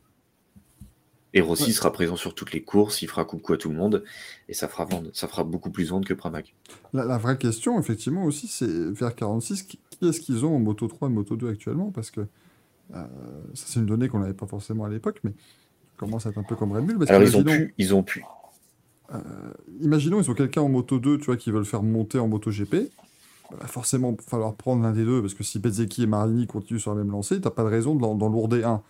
Et 1.36 1.42
Rossi 1.42 1.64
Ouais. 1.66 1.72
sera 1.72 1.92
présent 1.92 2.16
sur 2.16 2.36
toutes 2.36 2.52
les 2.54 2.62
courses, 2.62 3.02
il 3.02 3.08
fera 3.08 3.26
coucou 3.26 3.54
à 3.54 3.58
tout 3.58 3.70
le 3.70 3.76
monde 3.76 4.04
et 4.48 4.54
ça 4.54 4.68
fera 4.68 4.86
vendre, 4.86 5.10
ça 5.14 5.28
fera 5.28 5.44
beaucoup 5.44 5.72
plus 5.72 5.90
vendre 5.90 6.08
que 6.08 6.14
Pramac. 6.14 6.54
La, 6.94 7.06
la 7.06 7.18
vraie 7.18 7.38
question, 7.40 7.80
effectivement, 7.80 8.24
aussi, 8.24 8.48
c'est 8.48 8.68
vers 8.68 9.16
46, 9.16 9.64
qui, 9.64 9.80
qui 9.90 10.08
est-ce 10.08 10.22
qu'ils 10.22 10.46
ont 10.46 10.56
en 10.56 10.60
Moto 10.60 10.88
3 10.88 11.08
et 11.10 11.12
Moto 11.12 11.36
2 11.36 11.50
actuellement? 11.50 11.90
Parce 11.92 12.12
que 12.12 12.22
euh, 12.22 13.06
ça, 13.56 13.66
c'est 13.68 13.80
une 13.80 13.88
donnée 13.88 14.10
qu'on 14.10 14.20
n'avait 14.20 14.36
pas 14.36 14.46
forcément 14.46 14.84
à 14.86 14.90
l'époque, 14.90 15.22
mais 15.24 15.32
ça 15.32 15.98
commence 15.98 16.28
à 16.28 16.30
être 16.30 16.38
un 16.38 16.44
peu 16.44 16.56
comme 16.56 16.72
Red 16.72 16.86
Bull. 16.86 17.00
Parce 17.00 17.10
Alors 17.10 17.24
ils 17.24 17.36
ont 17.36 17.44
pu, 17.44 17.74
ils 17.80 17.96
ont 17.96 18.04
pu. 18.04 18.24
imaginons, 19.82 20.22
ils 20.22 20.30
ont 20.30 20.36
quelqu'un 20.36 20.62
en 20.62 20.70
Moto 20.70 21.00
2, 21.00 21.18
tu 21.18 21.26
vois, 21.26 21.38
qui 21.38 21.50
veulent 21.50 21.66
faire 21.66 21.82
monter 21.82 22.20
en 22.20 22.28
Moto 22.28 22.52
GP. 22.52 22.92
Il 23.52 23.58
va 23.58 23.68
forcément 23.68 24.12
il 24.12 24.18
va 24.18 24.24
falloir 24.24 24.56
prendre 24.56 24.82
l'un 24.84 24.92
des 24.92 25.06
deux, 25.06 25.22
parce 25.22 25.34
que 25.34 25.44
si 25.44 25.60
Bezzecchi 25.60 26.04
et 26.04 26.08
Marini 26.08 26.48
continuent 26.48 26.80
sur 26.80 26.92
la 26.92 26.98
même 26.98 27.12
lancée, 27.12 27.40
t'as 27.42 27.52
pas 27.52 27.64
de 27.64 27.70
raison 27.70 27.96
d'en 27.96 28.30
lourder 28.30 28.64
un. 28.64 28.82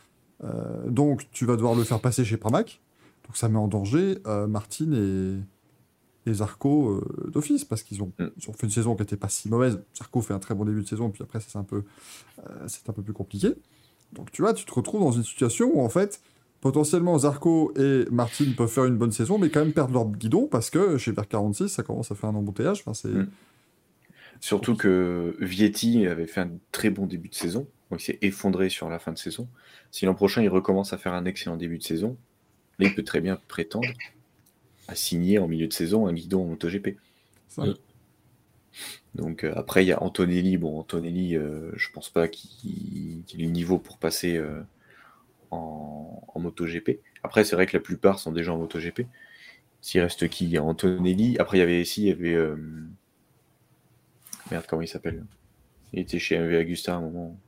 Euh, 0.43 0.89
donc, 0.89 1.27
tu 1.31 1.45
vas 1.45 1.55
devoir 1.55 1.75
le 1.75 1.83
faire 1.83 1.99
passer 1.99 2.25
chez 2.25 2.37
Pramac. 2.37 2.81
Donc, 3.25 3.37
ça 3.37 3.49
met 3.49 3.57
en 3.57 3.67
danger 3.67 4.17
euh, 4.27 4.47
Martin 4.47 4.91
et, 4.93 6.29
et 6.29 6.33
Zarco 6.33 6.89
euh, 6.89 7.29
d'office, 7.31 7.65
parce 7.65 7.83
qu'ils 7.83 8.01
ont, 8.03 8.11
Mm. 8.19 8.25
ils 8.37 8.49
ont 8.49 8.53
fait 8.53 8.67
une 8.67 8.71
saison 8.71 8.95
qui 8.95 9.01
n'était 9.01 9.17
pas 9.17 9.29
si 9.29 9.49
mauvaise. 9.49 9.81
Zarco 9.97 10.21
fait 10.21 10.33
un 10.33 10.39
très 10.39 10.55
bon 10.55 10.65
début 10.65 10.81
de 10.81 10.87
saison, 10.87 11.09
puis 11.09 11.23
après, 11.23 11.39
c'est 11.39 11.57
un, 11.57 11.63
peu, 11.63 11.83
c'est 12.67 12.89
un 12.89 12.93
peu 12.93 13.01
plus 13.01 13.13
compliqué. 13.13 13.49
Donc, 14.11 14.31
tu 14.31 14.41
vois, 14.41 14.53
tu 14.53 14.65
te 14.65 14.73
retrouves 14.73 15.01
dans 15.01 15.11
une 15.11 15.23
situation 15.23 15.71
où, 15.73 15.81
en 15.81 15.89
fait, 15.89 16.21
potentiellement, 16.61 17.17
Zarco 17.17 17.73
et 17.77 18.05
Martin 18.11 18.45
peuvent 18.55 18.69
faire 18.69 18.85
une 18.85 18.97
bonne 18.97 19.11
saison, 19.11 19.37
mais 19.37 19.49
quand 19.49 19.61
même 19.61 19.73
perdre 19.73 19.93
leur 19.93 20.07
guidon, 20.09 20.47
parce 20.47 20.69
que 20.69 20.97
chez 20.97 21.11
Vert 21.11 21.27
46, 21.27 21.69
ça 21.69 21.83
commence 21.83 22.11
à 22.11 22.15
faire 22.15 22.29
un 22.29 22.35
embouteillage. 22.35 22.81
Enfin, 22.81 22.93
c'est... 22.93 23.09
Mm. 23.09 23.27
Surtout 24.39 24.75
que 24.75 25.37
Vietti 25.39 26.05
avait 26.07 26.27
fait 26.27 26.41
un 26.41 26.51
très 26.71 26.89
bon 26.89 27.05
début 27.05 27.29
de 27.29 27.35
saison. 27.35 27.67
Donc 27.89 28.01
il 28.01 28.05
s'est 28.05 28.19
effondré 28.21 28.69
sur 28.69 28.89
la 28.89 28.99
fin 28.99 29.11
de 29.11 29.17
saison. 29.17 29.47
Si 29.91 30.05
l'an 30.05 30.15
prochain 30.15 30.41
il 30.41 30.49
recommence 30.49 30.93
à 30.93 30.97
faire 30.97 31.13
un 31.13 31.25
excellent 31.25 31.57
début 31.57 31.77
de 31.77 31.83
saison, 31.83 32.17
là 32.79 32.87
il 32.87 32.95
peut 32.95 33.03
très 33.03 33.21
bien 33.21 33.39
prétendre 33.47 33.87
à 34.87 34.95
signer 34.95 35.39
en 35.39 35.47
milieu 35.47 35.67
de 35.67 35.73
saison 35.73 36.07
un 36.07 36.13
guidon 36.13 36.43
en 36.43 36.47
MotoGP. 36.47 36.97
ça. 37.49 37.65
Mm. 37.65 37.75
Donc 39.15 39.43
euh, 39.43 39.53
après 39.55 39.83
il 39.83 39.87
y 39.87 39.91
a 39.91 40.01
Antonelli. 40.01 40.57
Bon 40.57 40.79
Antonelli, 40.79 41.35
euh, 41.35 41.71
je 41.75 41.89
pense 41.91 42.09
pas 42.09 42.27
qu'il 42.27 43.23
qu'il 43.25 43.41
ait 43.41 43.45
le 43.45 43.51
niveau 43.51 43.77
pour 43.77 43.97
passer 43.97 44.37
euh, 44.37 44.61
en, 45.51 46.23
en 46.27 46.39
MotoGP. 46.39 46.99
Après 47.21 47.43
c'est 47.43 47.55
vrai 47.55 47.67
que 47.67 47.77
la 47.77 47.81
plupart 47.83 48.19
sont 48.19 48.31
déjà 48.31 48.53
en 48.53 48.57
MotoGP. 48.57 49.05
S'il 49.81 50.01
reste 50.01 50.27
qui? 50.29 50.45
Il 50.45 50.51
y 50.51 50.57
a 50.57 50.63
Antonelli. 50.63 51.37
Après, 51.39 51.57
il 51.57 51.59
y 51.59 51.63
avait 51.63 51.81
ici, 51.81 52.03
il 52.03 52.07
y 52.07 52.11
avait. 52.11 52.37
Merde, 54.51 54.65
comment 54.67 54.81
il 54.81 54.87
s'appelle 54.87 55.25
Il 55.93 55.99
était 55.99 56.19
chez 56.19 56.37
MV 56.37 56.61
Augusta 56.61 56.93
à 56.93 56.97
un 56.97 57.01
moment. 57.01 57.39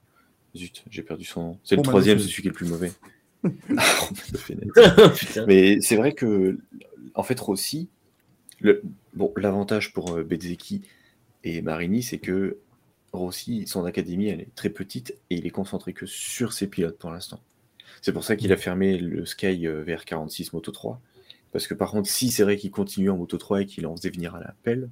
Zut, 0.55 0.83
j'ai 0.89 1.03
perdu 1.03 1.25
son 1.25 1.41
nom. 1.41 1.59
C'est 1.63 1.75
le 1.75 1.81
troisième, 1.81 2.19
c'est 2.19 2.27
celui 2.27 2.43
qui 2.43 2.47
est 2.47 2.51
le 2.51 2.55
plus 2.55 2.67
mauvais. 2.67 2.91
Ah. 3.77 4.09
Mais 5.47 5.79
c'est 5.79 5.97
vrai 5.97 6.13
que, 6.13 6.57
en 7.13 7.21
fait, 7.21 7.39
Rossi, 7.39 7.89
le, 8.59 8.81
bon, 9.13 9.31
l'avantage 9.37 9.93
pour 9.93 10.15
euh, 10.15 10.23
Bezzecchi 10.23 10.81
et 11.43 11.61
Marini, 11.61 12.01
c'est 12.01 12.17
que 12.17 12.57
Rossi, 13.13 13.67
son 13.67 13.85
académie, 13.85 14.29
elle 14.29 14.41
est 14.41 14.55
très 14.55 14.69
petite 14.69 15.15
et 15.29 15.35
il 15.35 15.45
est 15.45 15.51
concentré 15.51 15.93
que 15.93 16.07
sur 16.07 16.53
ses 16.53 16.65
pilotes 16.65 16.97
pour 16.97 17.11
l'instant. 17.11 17.39
C'est 18.01 18.13
pour 18.13 18.23
ça 18.23 18.35
qu'il 18.35 18.51
a 18.51 18.57
fermé 18.57 18.97
le 18.97 19.27
Sky 19.27 19.67
euh, 19.67 19.83
VR46 19.85 20.49
Moto 20.53 20.71
3. 20.71 20.99
Parce 21.51 21.67
que 21.67 21.73
par 21.73 21.91
contre, 21.91 22.09
si 22.09 22.31
c'est 22.31 22.43
vrai 22.43 22.57
qu'il 22.57 22.71
continue 22.71 23.09
en 23.09 23.17
Moto 23.17 23.37
3 23.37 23.61
et 23.61 23.65
qu'il 23.65 23.85
en 23.85 23.95
faisait 23.95 24.09
venir 24.09 24.35
à 24.35 24.41
être 24.41 24.55
compliqué. 24.63 24.89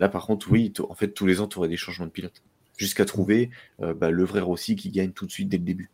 Là 0.00 0.08
par 0.08 0.26
contre, 0.26 0.50
oui, 0.50 0.72
en 0.88 0.94
fait, 0.94 1.12
tous 1.12 1.26
les 1.26 1.40
ans, 1.40 1.48
tu 1.48 1.58
aurais 1.58 1.68
des 1.68 1.76
changements 1.76 2.06
de 2.06 2.10
pilote. 2.12 2.42
Jusqu'à 2.76 3.04
trouver 3.04 3.50
euh, 3.80 3.94
bah, 3.94 4.10
le 4.10 4.24
vrai 4.24 4.40
Rossi 4.40 4.76
qui 4.76 4.90
gagne 4.90 5.12
tout 5.12 5.26
de 5.26 5.30
suite 5.30 5.48
dès 5.48 5.56
le 5.58 5.64
début. 5.64 5.90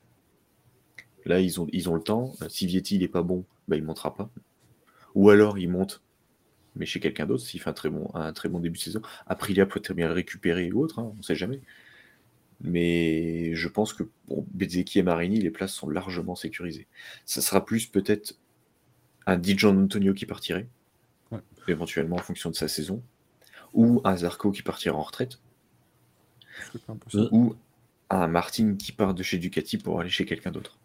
Là, 1.24 1.38
ils 1.40 1.60
ont, 1.60 1.68
ils 1.72 1.88
ont 1.88 1.94
le 1.94 2.02
temps. 2.02 2.34
Euh, 2.42 2.48
Si 2.48 2.66
Vietti 2.66 2.96
il 2.96 3.02
est 3.04 3.08
pas 3.08 3.22
bon, 3.22 3.44
bah, 3.68 3.76
il 3.76 3.84
montera 3.84 4.14
pas. 4.14 4.30
Ou 5.14 5.30
alors 5.30 5.58
il 5.58 5.68
monte, 5.70 6.02
mais 6.74 6.86
chez 6.86 6.98
quelqu'un 6.98 7.26
d'autre, 7.26 7.44
s'il 7.44 7.60
fait 7.60 7.70
un 7.70 7.74
très, 7.74 7.90
bon, 7.90 8.10
un 8.14 8.32
très 8.32 8.48
bon 8.48 8.58
début 8.58 8.78
de 8.78 8.82
saison. 8.82 9.02
Aprilia 9.26 9.66
peut 9.66 9.80
très 9.80 9.94
bien 9.94 10.08
le 10.08 10.14
récupérer 10.14 10.72
ou 10.72 10.80
autre, 10.82 10.98
hein, 10.98 11.10
on 11.14 11.18
ne 11.18 11.22
sait 11.22 11.36
jamais. 11.36 11.60
Mais 12.60 13.54
je 13.54 13.68
pense 13.68 13.92
que 13.92 14.04
bon, 14.28 14.46
Bezzecchi 14.52 15.00
et 15.00 15.02
Marini, 15.02 15.40
les 15.40 15.50
places 15.50 15.72
sont 15.74 15.88
largement 15.88 16.34
sécurisées. 16.36 16.86
Ça 17.26 17.40
sera 17.40 17.64
plus 17.64 17.86
peut-être 17.86 18.38
un 19.26 19.36
Di 19.36 19.56
Gian 19.58 19.76
Antonio 19.76 20.14
qui 20.14 20.26
partirait, 20.26 20.68
Ouais. 21.30 21.40
éventuellement 21.68 22.16
en 22.16 22.22
fonction 22.22 22.50
de 22.50 22.54
sa 22.54 22.68
saison, 22.68 23.02
ou 23.74 24.00
un 24.04 24.16
Zarco 24.16 24.50
qui 24.50 24.62
partira 24.62 24.96
en 24.96 25.02
retraite, 25.02 25.38
impossible. 26.88 27.28
ou 27.32 27.54
un 28.10 28.26
Martin 28.26 28.74
qui 28.76 28.92
part 28.92 29.14
de 29.14 29.22
chez 29.22 29.38
Ducati 29.38 29.78
pour 29.78 30.00
aller 30.00 30.10
chez 30.10 30.24
quelqu'un 30.24 30.50
d'autre. 30.50 30.78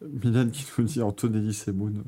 Milan 0.00 0.48
qui 0.50 0.66
nous 0.78 0.84
dit 0.84 1.02
Antonelli 1.02 1.54
Semoun. 1.54 2.02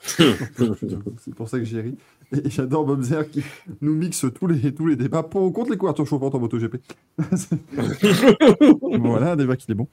C'est 0.02 1.34
pour 1.34 1.48
ça 1.48 1.58
que 1.58 1.64
j'ai 1.64 1.80
ri. 1.80 1.96
Et 2.32 2.50
j'adore 2.50 2.84
Bobzer 2.84 3.28
qui 3.30 3.42
nous 3.80 3.94
mixe 3.94 4.26
tous 4.34 4.46
les, 4.46 4.74
tous 4.74 4.86
les 4.86 4.96
débats 4.96 5.22
pour 5.22 5.42
ou 5.42 5.50
contre 5.50 5.70
les 5.70 5.76
couvertures 5.78 6.06
chauffantes 6.06 6.34
en 6.34 6.40
MotoGP. 6.40 6.76
voilà, 9.00 9.32
un 9.32 9.36
débat 9.36 9.56
qui 9.56 9.70
est 9.70 9.74
bon. 9.74 9.88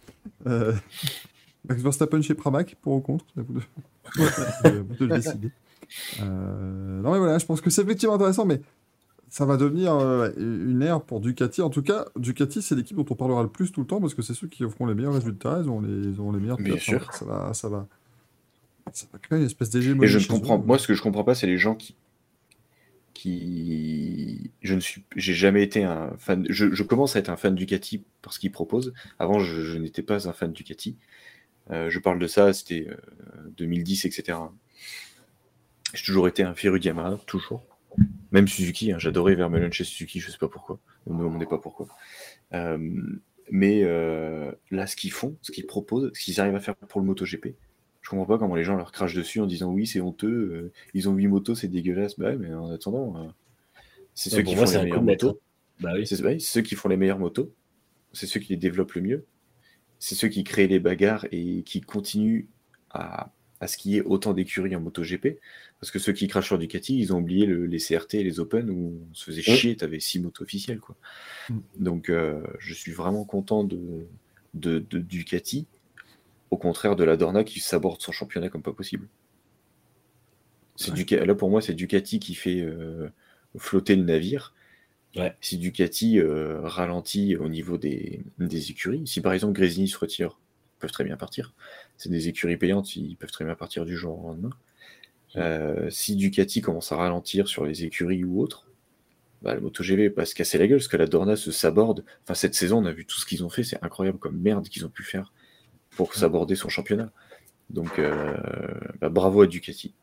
Euh, 0.46 0.74
Max 1.68 1.82
Verstappen 1.82 2.22
chez 2.22 2.36
Pramac, 2.36 2.76
pour 2.82 2.94
ou 2.94 3.00
contre 3.00 3.26
c'est 3.34 3.40
à 3.40 3.44
vous 3.44 3.54
de, 3.54 3.62
euh, 4.66 4.84
vous 4.88 4.96
de 5.00 5.06
le 5.06 5.16
décider. 5.16 5.52
Euh, 6.22 7.02
non 7.02 7.12
mais 7.12 7.20
voilà, 7.20 7.38
je 7.38 7.46
pense 7.46 7.62
que 7.62 7.70
c'est 7.70 7.82
effectivement 7.82 8.16
intéressant, 8.16 8.46
mais 8.46 8.62
ça 9.30 9.46
va 9.46 9.58
devenir 9.58 9.94
euh, 9.96 10.30
une 10.38 10.82
ère 10.82 11.02
pour 11.02 11.20
Ducati. 11.20 11.62
En 11.62 11.70
tout 11.70 11.82
cas, 11.82 12.06
Ducati, 12.16 12.62
c'est 12.62 12.76
l'équipe 12.76 12.96
dont 12.96 13.06
on 13.10 13.16
parlera 13.16 13.44
le 13.44 13.50
plus 13.50 13.72
tout 13.72 13.82
le 13.82 13.88
temps 13.88 14.00
parce 14.00 14.14
que 14.14 14.22
c'est 14.22 14.34
ceux 14.34 14.48
qui 14.48 14.64
offront 14.64 14.86
les 14.86 14.94
meilleurs 14.94 15.14
résultats, 15.14 15.60
ils 15.64 15.70
ont 15.70 15.82
les, 15.82 16.08
ils 16.08 16.22
ont 16.22 16.32
les 16.32 16.40
meilleurs 16.40 16.58
Bien 16.58 16.78
sûr. 16.78 17.12
Ça 17.14 17.26
va, 17.26 17.54
ça 17.54 17.68
va, 17.70 17.88
ça 18.94 19.08
va 19.12 19.20
créer 19.20 19.40
une 19.40 19.46
espèce 19.46 19.70
Et 19.70 19.80
d'hégémonie. 19.80 20.08
je 20.08 20.28
comprends, 20.28 20.58
eux. 20.60 20.64
moi, 20.66 20.78
ce 20.78 20.88
que 20.88 20.94
je 20.94 21.02
comprends 21.02 21.24
pas, 21.24 21.36
c'est 21.36 21.48
les 21.48 21.58
gens 21.58 21.76
qui, 21.76 21.96
qui, 23.14 24.52
je 24.62 24.76
ne 24.76 24.80
suis, 24.80 25.04
j'ai 25.16 25.34
jamais 25.34 25.64
été 25.64 25.84
un 25.84 26.12
fan. 26.18 26.46
Je, 26.50 26.74
je 26.74 26.84
commence 26.84 27.16
à 27.16 27.20
être 27.20 27.30
un 27.30 27.38
fan 27.38 27.56
Ducati 27.56 28.04
parce 28.22 28.38
qu'ils 28.38 28.52
proposent. 28.52 28.94
Avant, 29.20 29.40
je, 29.40 29.62
je 29.62 29.78
n'étais 29.78 30.04
pas 30.04 30.28
un 30.30 30.34
fan 30.34 30.52
Ducati. 30.52 30.98
Euh, 31.72 31.90
je 31.90 32.00
parle 32.00 32.20
de 32.20 32.28
ça, 32.28 32.54
c'était 32.54 32.88
euh, 32.90 32.96
2010, 33.58 34.06
etc. 34.06 34.38
J'ai 35.94 36.04
toujours 36.04 36.28
été 36.28 36.44
un 36.44 36.54
féru 36.54 36.80
Yamaha, 36.80 37.18
toujours. 37.26 37.64
Même 38.32 38.48
Suzuki, 38.48 38.92
hein, 38.92 39.00
j'adorais 39.00 39.36
Vermeulen 39.36 39.72
chez 39.72 39.84
Suzuki, 39.84 40.20
je 40.20 40.30
sais 40.30 40.38
pas 40.38 40.50
pourquoi. 40.50 40.80
Ne 41.08 41.14
me 41.14 41.24
demandez 41.24 41.46
pas 41.46 41.58
pourquoi. 41.58 41.88
Euh, 42.54 42.78
mais 43.50 43.82
euh, 43.84 44.52
là, 44.72 44.88
ce 44.88 44.96
qu'ils 44.96 45.12
font, 45.12 45.38
ce 45.42 45.52
qu'ils 45.52 45.68
proposent, 45.68 46.12
ce 46.14 46.24
qu'ils 46.24 46.42
arrivent 46.42 46.56
à 46.56 46.60
faire 46.60 46.76
pour 46.76 47.00
le 47.00 47.08
MotoGP, 47.08 47.56
je 48.02 48.10
comprends 48.10 48.26
pas 48.26 48.38
comment 48.38 48.56
les 48.56 48.64
gens 48.64 48.76
leur 48.76 48.92
crachent 48.92 49.16
dessus 49.16 49.40
en 49.40 49.46
disant 49.46 49.72
oui, 49.72 49.88
c'est 49.88 50.02
honteux, 50.02 50.28
euh, 50.28 50.72
ils 50.94 51.08
ont 51.08 51.14
8 51.14 51.28
motos, 51.28 51.56
c'est 51.56 51.68
dégueulasse. 51.68 52.20
Bah 52.20 52.28
ouais, 52.28 52.38
mais 52.38 52.54
en 52.54 52.70
attendant, 52.72 53.34
c'est 54.14 54.30
ceux 54.30 54.44
moi, 54.44 54.56
font 54.56 54.66
c'est. 54.66 54.90
Bah 55.80 55.92
oui. 55.96 56.06
C'est 56.06 56.22
ouais, 56.22 56.40
c'est 56.40 56.52
ceux 56.52 56.62
qui 56.62 56.76
font 56.76 56.90
les 56.90 56.98
meilleures 56.98 57.20
motos, 57.20 57.54
c'est 58.14 58.28
ceux 58.28 58.40
qui 58.40 58.50
les 58.50 58.58
développent 58.58 58.94
le 58.94 59.02
mieux, 59.02 59.26
c'est 60.00 60.16
ceux 60.16 60.28
qui 60.28 60.44
créent 60.44 60.68
les 60.68 60.80
bagarres 60.80 61.26
et 61.32 61.64
qui 61.64 61.82
continuent 61.82 62.48
à, 62.92 63.32
à 63.66 63.68
ce 63.68 63.78
qu'il 63.78 63.92
y 63.92 63.98
ait 63.98 64.02
autant 64.02 64.34
d'écuries 64.34 64.76
en 64.76 64.80
MotoGP. 64.80 65.40
Parce 65.80 65.92
que 65.92 66.00
ceux 66.00 66.14
qui 66.14 66.28
crachent 66.28 66.46
sur 66.48 66.58
Ducati, 66.58 66.98
ils 66.98 67.14
ont 67.14 67.18
oublié 67.20 67.46
le- 67.46 67.66
les 67.66 67.80
CRT 67.80 68.16
et 68.16 68.24
les 68.24 68.40
Open 68.40 68.70
où 68.70 69.00
on 69.12 69.14
se 69.14 69.26
faisait 69.26 69.44
Ouais. 69.50 69.58
chier, 69.58 69.76
t'avais 69.76 70.00
6 70.00 70.20
motos 70.20 70.44
officielles. 70.44 70.80
Quoi. 70.80 70.96
Mm. 71.50 71.60
Donc 71.80 72.10
euh, 72.10 72.42
je 72.60 72.74
suis 72.74 72.92
vraiment 72.94 73.26
content 73.26 73.64
de, 73.64 73.80
de, 74.54 74.80
de 74.80 75.00
Ducati, 75.00 75.68
au 76.52 76.58
contraire 76.58 76.96
de 76.96 77.04
la 77.04 77.18
Dorna 77.18 77.44
qui 77.44 77.60
s'aborde 77.60 78.02
son 78.02 78.12
championnat 78.12 78.50
comme 78.50 78.62
pas 78.64 78.72
possible. 78.74 79.08
C'est 80.76 80.92
Ouais. 80.92 80.98
Duca- 80.98 81.26
Là 81.26 81.36
pour 81.36 81.50
moi, 81.50 81.62
c'est 81.62 81.74
Ducati 81.74 82.20
qui 82.20 82.36
fait 82.36 82.62
euh, 82.62 83.10
flotter 83.58 83.96
le 83.96 84.04
navire. 84.04 84.54
Ouais. 85.16 85.34
Si 85.40 85.58
Ducati 85.58 86.20
euh, 86.20 86.60
ralentit 86.62 87.36
au 87.38 87.48
niveau 87.48 87.78
des, 87.78 88.22
des 88.38 88.72
écuries, 88.72 89.08
si 89.08 89.22
par 89.22 89.34
exemple 89.34 89.54
Grésini 89.54 89.88
se 89.88 89.98
retire, 89.98 90.38
ils 90.78 90.80
peuvent 90.80 90.92
très 90.92 91.06
bien 91.06 91.16
partir. 91.18 91.54
C'est 91.98 92.10
des 92.10 92.28
écuries 92.28 92.58
payantes, 92.58 92.96
ils 92.96 93.16
peuvent 93.16 93.32
très 93.32 93.46
bien 93.46 93.56
partir 93.56 93.86
du 93.86 93.96
jour 93.96 94.24
au 94.24 94.28
lendemain. 94.30 94.50
Euh, 95.38 95.90
si 95.90 96.16
Ducati 96.16 96.62
commence 96.62 96.92
à 96.92 96.96
ralentir 96.98 97.48
sur 97.48 97.66
les 97.66 97.84
écuries 97.84 98.24
ou 98.24 98.42
autres, 98.42 98.68
bah, 99.42 99.54
le 99.54 99.62
MotoGP 99.62 100.16
va 100.16 100.26
se 100.26 100.34
casser 100.36 100.58
la 100.58 100.68
gueule 100.68 100.78
parce 100.80 100.88
que 100.88 100.98
la 100.98 101.08
Dorna 101.08 101.36
se 101.36 101.52
saborde. 101.52 102.04
Enfin, 102.24 102.34
cette 102.34 102.56
saison, 102.56 102.82
on 102.82 102.86
a 102.86 102.92
vu 102.92 103.06
tout 103.06 103.20
ce 103.20 103.26
qu'ils 103.26 103.44
ont 103.44 103.50
fait, 103.50 103.64
c'est 103.64 103.84
incroyable 103.84 104.18
comme 104.18 104.38
merde 104.38 104.68
qu'ils 104.70 104.86
ont 104.86 104.90
pu 104.90 105.04
faire 105.04 105.34
pour 105.92 106.14
s'aborder 106.14 106.56
son 106.56 106.70
championnat. 106.70 107.12
Donc, 107.70 108.00
euh, 108.00 108.34
bah, 109.02 109.10
bravo 109.10 109.42
à 109.42 109.48
Ducati. 109.48 109.94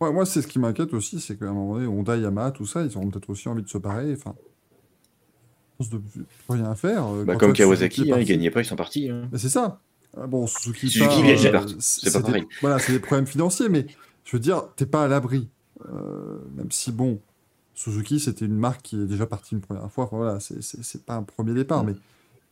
Ouais, 0.00 0.12
moi, 0.12 0.26
c'est 0.26 0.42
ce 0.42 0.46
qui 0.48 0.58
m'inquiète 0.58 0.92
aussi, 0.94 1.20
c'est 1.20 1.38
qu'à 1.38 1.46
un 1.46 1.52
moment 1.52 1.74
donné, 1.74 1.86
Honda, 1.86 2.16
Yamaha, 2.16 2.50
tout 2.50 2.66
ça, 2.66 2.82
ils 2.82 2.96
auront 2.96 3.08
peut-être 3.10 3.30
aussi 3.30 3.48
envie 3.48 3.62
de 3.62 3.68
se 3.68 3.78
barrer. 3.78 4.12
Enfin, 4.12 4.34
je 5.80 5.86
pense 5.86 5.90
de 5.90 6.00
rien 6.48 6.74
faire. 6.74 7.06
euh, 7.06 7.24
Bah, 7.24 7.36
comme 7.36 7.52
Kawasaki, 7.52 8.12
hein, 8.12 8.18
ils 8.18 8.26
gagnaient 8.26 8.50
pas, 8.50 8.60
ils 8.60 8.64
sont 8.64 8.76
partis. 8.76 9.08
hein. 9.08 9.28
Mais 9.32 9.38
c'est 9.38 9.48
ça. 9.48 9.80
Ah 10.16 10.26
bon, 10.26 10.46
Suzuki, 10.46 10.88
euh. 10.98 11.66
C'est 11.80 12.12
pas 12.12 12.18
des-. 12.32 12.38
Voilà, 12.60 12.78
c'est 12.78 12.92
des 12.92 12.98
problèmes 13.00 13.26
financiers, 13.26 13.68
mais 13.68 13.86
je 14.24 14.36
veux 14.36 14.40
dire, 14.40 14.64
t'es 14.76 14.86
pas 14.86 15.04
à 15.04 15.08
l'abri. 15.08 15.48
Euh, 15.86 16.38
même 16.54 16.70
si, 16.70 16.92
bon, 16.92 17.18
Suzuki, 17.74 18.20
c'était 18.20 18.44
une 18.44 18.56
marque 18.56 18.82
qui 18.82 18.96
est 19.00 19.06
déjà 19.06 19.26
partie 19.26 19.54
une 19.54 19.60
première 19.62 19.90
fois. 19.90 20.04
Enfin, 20.04 20.16
voilà, 20.16 20.40
c'est- 20.40 20.60
c'est 20.62 20.82
c'est 20.84 21.04
pas 21.04 21.14
un 21.16 21.22
premier 21.22 21.54
départ, 21.54 21.82
mais 21.84 21.94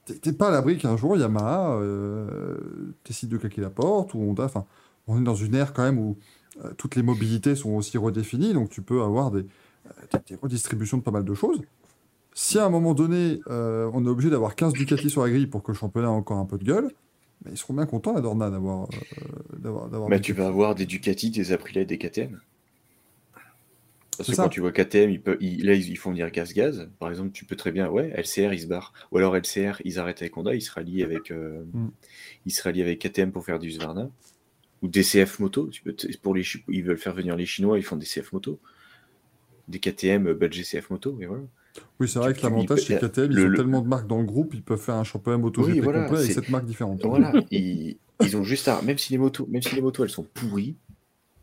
t'es- 0.06 0.32
pas 0.32 0.48
à 0.48 0.50
l'abri 0.50 0.78
qu'un 0.78 0.96
jour, 0.96 1.16
Yamaha 1.16 1.74
euh, 1.76 2.66
décide 3.04 3.28
de 3.28 3.36
claquer 3.36 3.60
la 3.60 3.70
porte, 3.70 4.14
ou 4.14 4.18
Honda. 4.20 4.44
Enfin, 4.44 4.64
on 5.06 5.20
est 5.20 5.24
dans 5.24 5.34
une 5.34 5.54
ère 5.54 5.72
quand 5.74 5.82
même 5.82 5.98
où 5.98 6.16
euh, 6.64 6.70
toutes 6.76 6.96
les 6.96 7.02
mobilités 7.02 7.54
sont 7.54 7.70
aussi 7.70 7.98
redéfinies, 7.98 8.54
donc 8.54 8.70
tu 8.70 8.82
peux 8.82 9.02
avoir 9.02 9.30
des, 9.30 9.42
des- 9.42 10.18
des 10.30 10.34
redistributions 10.36 10.96
de 10.98 11.02
pas 11.02 11.10
mal 11.12 11.24
de 11.24 11.34
choses. 11.34 11.60
Si 12.32 12.58
à 12.58 12.64
un 12.64 12.70
moment 12.70 12.94
donné, 12.94 13.40
on 13.48 14.04
est 14.06 14.08
obligé 14.08 14.30
d'avoir 14.30 14.54
15 14.56 14.72
Ducati 14.72 15.10
sur 15.10 15.22
la 15.22 15.30
grille 15.30 15.46
pour 15.46 15.62
que 15.62 15.72
le 15.72 15.76
championnat 15.76 16.08
ait 16.08 16.10
encore 16.10 16.38
un 16.38 16.44
peu 16.46 16.58
de 16.58 16.64
gueule, 16.64 16.90
mais 17.44 17.52
ils 17.52 17.56
seront 17.56 17.74
bien 17.74 17.86
contents, 17.86 18.12
la 18.12 18.20
Dorna, 18.20 18.50
d'avoir. 18.50 18.84
euh, 18.84 19.58
d'avoir, 19.58 19.88
d'avoir 19.88 20.08
Bah, 20.10 20.18
tu 20.20 20.32
vas 20.32 20.46
avoir 20.46 20.74
des 20.74 20.86
Ducati, 20.86 21.30
des 21.30 21.52
Aprilia 21.52 21.84
des 21.84 21.98
KTM. 21.98 22.40
Parce 24.16 24.28
que 24.28 24.36
ça. 24.36 24.42
quand 24.42 24.48
tu 24.50 24.60
vois 24.60 24.72
KTM, 24.72 25.08
ils 25.10 25.20
peuvent, 25.22 25.38
ils- 25.40 25.64
là, 25.64 25.72
ils, 25.72 25.96
font 25.96 26.10
venir 26.10 26.30
gaz-gaz. 26.30 26.90
Par 26.98 27.08
exemple, 27.08 27.30
tu 27.32 27.46
peux 27.46 27.56
très 27.56 27.72
bien, 27.72 27.88
ouais, 27.88 28.10
LCR, 28.14 28.52
ils 28.52 28.60
se 28.60 28.66
barrent. 28.66 28.92
Ou 29.12 29.18
alors 29.18 29.34
LCR, 29.34 29.80
ils 29.86 29.98
arrêtent 29.98 30.20
avec 30.20 30.36
Honda, 30.36 30.54
ils 30.54 30.60
se 30.60 30.70
rallient 30.72 31.02
avec, 31.02 31.30
euh, 31.30 31.64
Mm. 31.72 31.88
ils 32.44 32.50
se 32.52 32.62
rallient 32.62 32.82
avec 32.82 32.98
KTM 32.98 33.32
pour 33.32 33.44
faire 33.46 33.58
du 33.58 33.68
Husqvarna. 33.68 34.10
Ou 34.82 34.88
DCF 34.88 35.38
Moto. 35.38 35.68
Tu 35.68 35.82
peux, 35.82 35.96
pour 36.22 36.34
les, 36.34 36.44
ils 36.68 36.84
veulent 36.84 36.98
faire 36.98 37.14
venir 37.14 37.34
les 37.36 37.46
Chinois, 37.46 37.78
ils 37.78 37.82
font 37.82 37.96
des 37.96 38.04
CF 38.06 38.32
Moto. 38.32 38.60
Des 39.68 39.78
KTM, 39.78 40.26
euh, 40.28 40.34
badge 40.34 40.60
CF 40.62 40.90
Moto, 40.90 41.18
et 41.20 41.26
voilà. 41.26 41.44
Oui, 41.98 42.08
c'est 42.08 42.18
vrai 42.18 42.34
que 42.34 42.42
l'avantage, 42.42 42.86
que 42.86 42.94
KTM, 42.94 43.30
ils 43.32 43.40
ont 43.40 43.48
le- 43.48 43.56
tellement 43.56 43.80
de 43.82 43.88
marques 43.88 44.06
dans 44.06 44.18
le 44.18 44.24
groupe, 44.24 44.54
ils 44.54 44.62
peuvent 44.62 44.80
faire 44.80 44.96
un 44.96 45.04
championnat 45.04 45.38
MotoGP 45.38 45.72
Oui, 45.72 45.80
voilà, 45.80 46.04
complet 46.04 46.18
avec 46.20 46.32
sept 46.32 46.48
marques 46.48 46.64
différentes. 46.64 47.04
Voilà, 47.04 47.32
ils, 47.50 47.98
ils 48.22 48.36
ont 48.36 48.42
juste 48.42 48.68
à, 48.68 48.80
même 48.82 48.98
si 48.98 49.12
les 49.12 49.18
motos, 49.18 49.46
même 49.48 49.62
si 49.62 49.74
les 49.74 49.82
motos 49.82 50.04
elles 50.04 50.10
sont 50.10 50.24
pourries, 50.24 50.76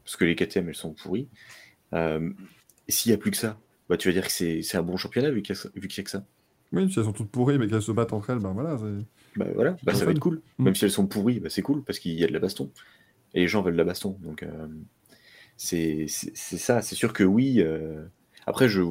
parce 0.04 0.16
que 0.16 0.26
les 0.26 0.36
KTM 0.36 0.70
elles 0.70 0.76
sont 0.76 0.94
pourries, 0.94 1.28
euh, 1.94 2.30
s'il 2.90 3.12
n'y 3.12 3.14
a 3.14 3.18
plus 3.18 3.32
que 3.32 3.38
ça, 3.38 3.58
bah 3.90 3.98
tu 3.98 4.08
vas 4.10 4.14
dire 4.14 4.26
que 4.26 4.32
c'est 4.32 4.76
un 4.76 4.84
bon 4.84 4.98
championnat 4.98 5.32
vu 5.32 5.42
qu'il 5.42 5.56
y, 5.56 5.60
a- 5.60 5.70
vu 5.76 5.88
qu'il 5.88 6.00
y 6.00 6.02
a 6.02 6.04
que 6.04 6.10
ça. 6.10 6.26
Oui, 6.74 6.92
si 6.92 7.00
elles 7.00 7.06
sont 7.06 7.14
toutes 7.14 7.32
pourries, 7.32 7.58
mais 7.58 7.68
qu'elles 7.68 7.82
se 7.82 7.92
battent 7.92 8.14
entre 8.14 8.30
elles, 8.32 8.40
ben 8.40 8.52
voilà. 8.52 8.78
Bah 9.36 9.46
voilà, 9.54 9.78
bah, 9.84 9.94
ça 9.94 10.06
va 10.06 10.12
être 10.12 10.20
cool. 10.20 10.42
Mm. 10.58 10.64
Même 10.66 10.76
si 10.76 10.86
elles 10.86 10.92
sont 10.92 11.08
pourries, 11.08 11.40
bah, 11.40 11.50
c'est 11.50 11.62
cool 11.62 11.84
parce 11.84 12.00
qu'il 12.00 12.14
y 12.14 12.24
a 12.24 12.28
de 12.28 12.34
la 12.34 12.40
baston. 12.40 12.72
Et 13.34 13.42
les 13.42 13.48
gens 13.48 13.62
veulent 13.62 13.74
de 13.74 13.78
la 13.78 13.84
baston. 13.84 14.18
Donc 14.22 14.44
euh, 14.44 14.68
c'est 15.56 16.08
ça, 16.08 16.82
c'est 16.82 16.96
sûr 16.96 17.14
que 17.14 17.24
oui. 17.24 17.62
euh, 17.62 18.04
Après, 18.46 18.68
je 18.68 18.82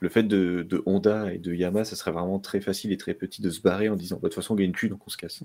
le 0.00 0.08
fait 0.08 0.22
de, 0.24 0.66
de 0.68 0.82
Honda 0.86 1.32
et 1.32 1.38
de 1.38 1.54
Yamaha, 1.54 1.84
ça 1.84 1.96
serait 1.96 2.10
vraiment 2.12 2.38
très 2.38 2.60
facile 2.60 2.92
et 2.92 2.96
très 2.96 3.14
petit 3.14 3.40
de 3.42 3.50
se 3.50 3.60
barrer 3.60 3.88
en 3.88 3.96
disant 3.96 4.16
bah, 4.16 4.28
de 4.28 4.28
toute 4.28 4.42
façon 4.42 4.54
on 4.54 4.56
gagne 4.56 4.72
plus 4.72 4.88
donc 4.88 5.00
on 5.06 5.10
se 5.10 5.16
casse. 5.16 5.42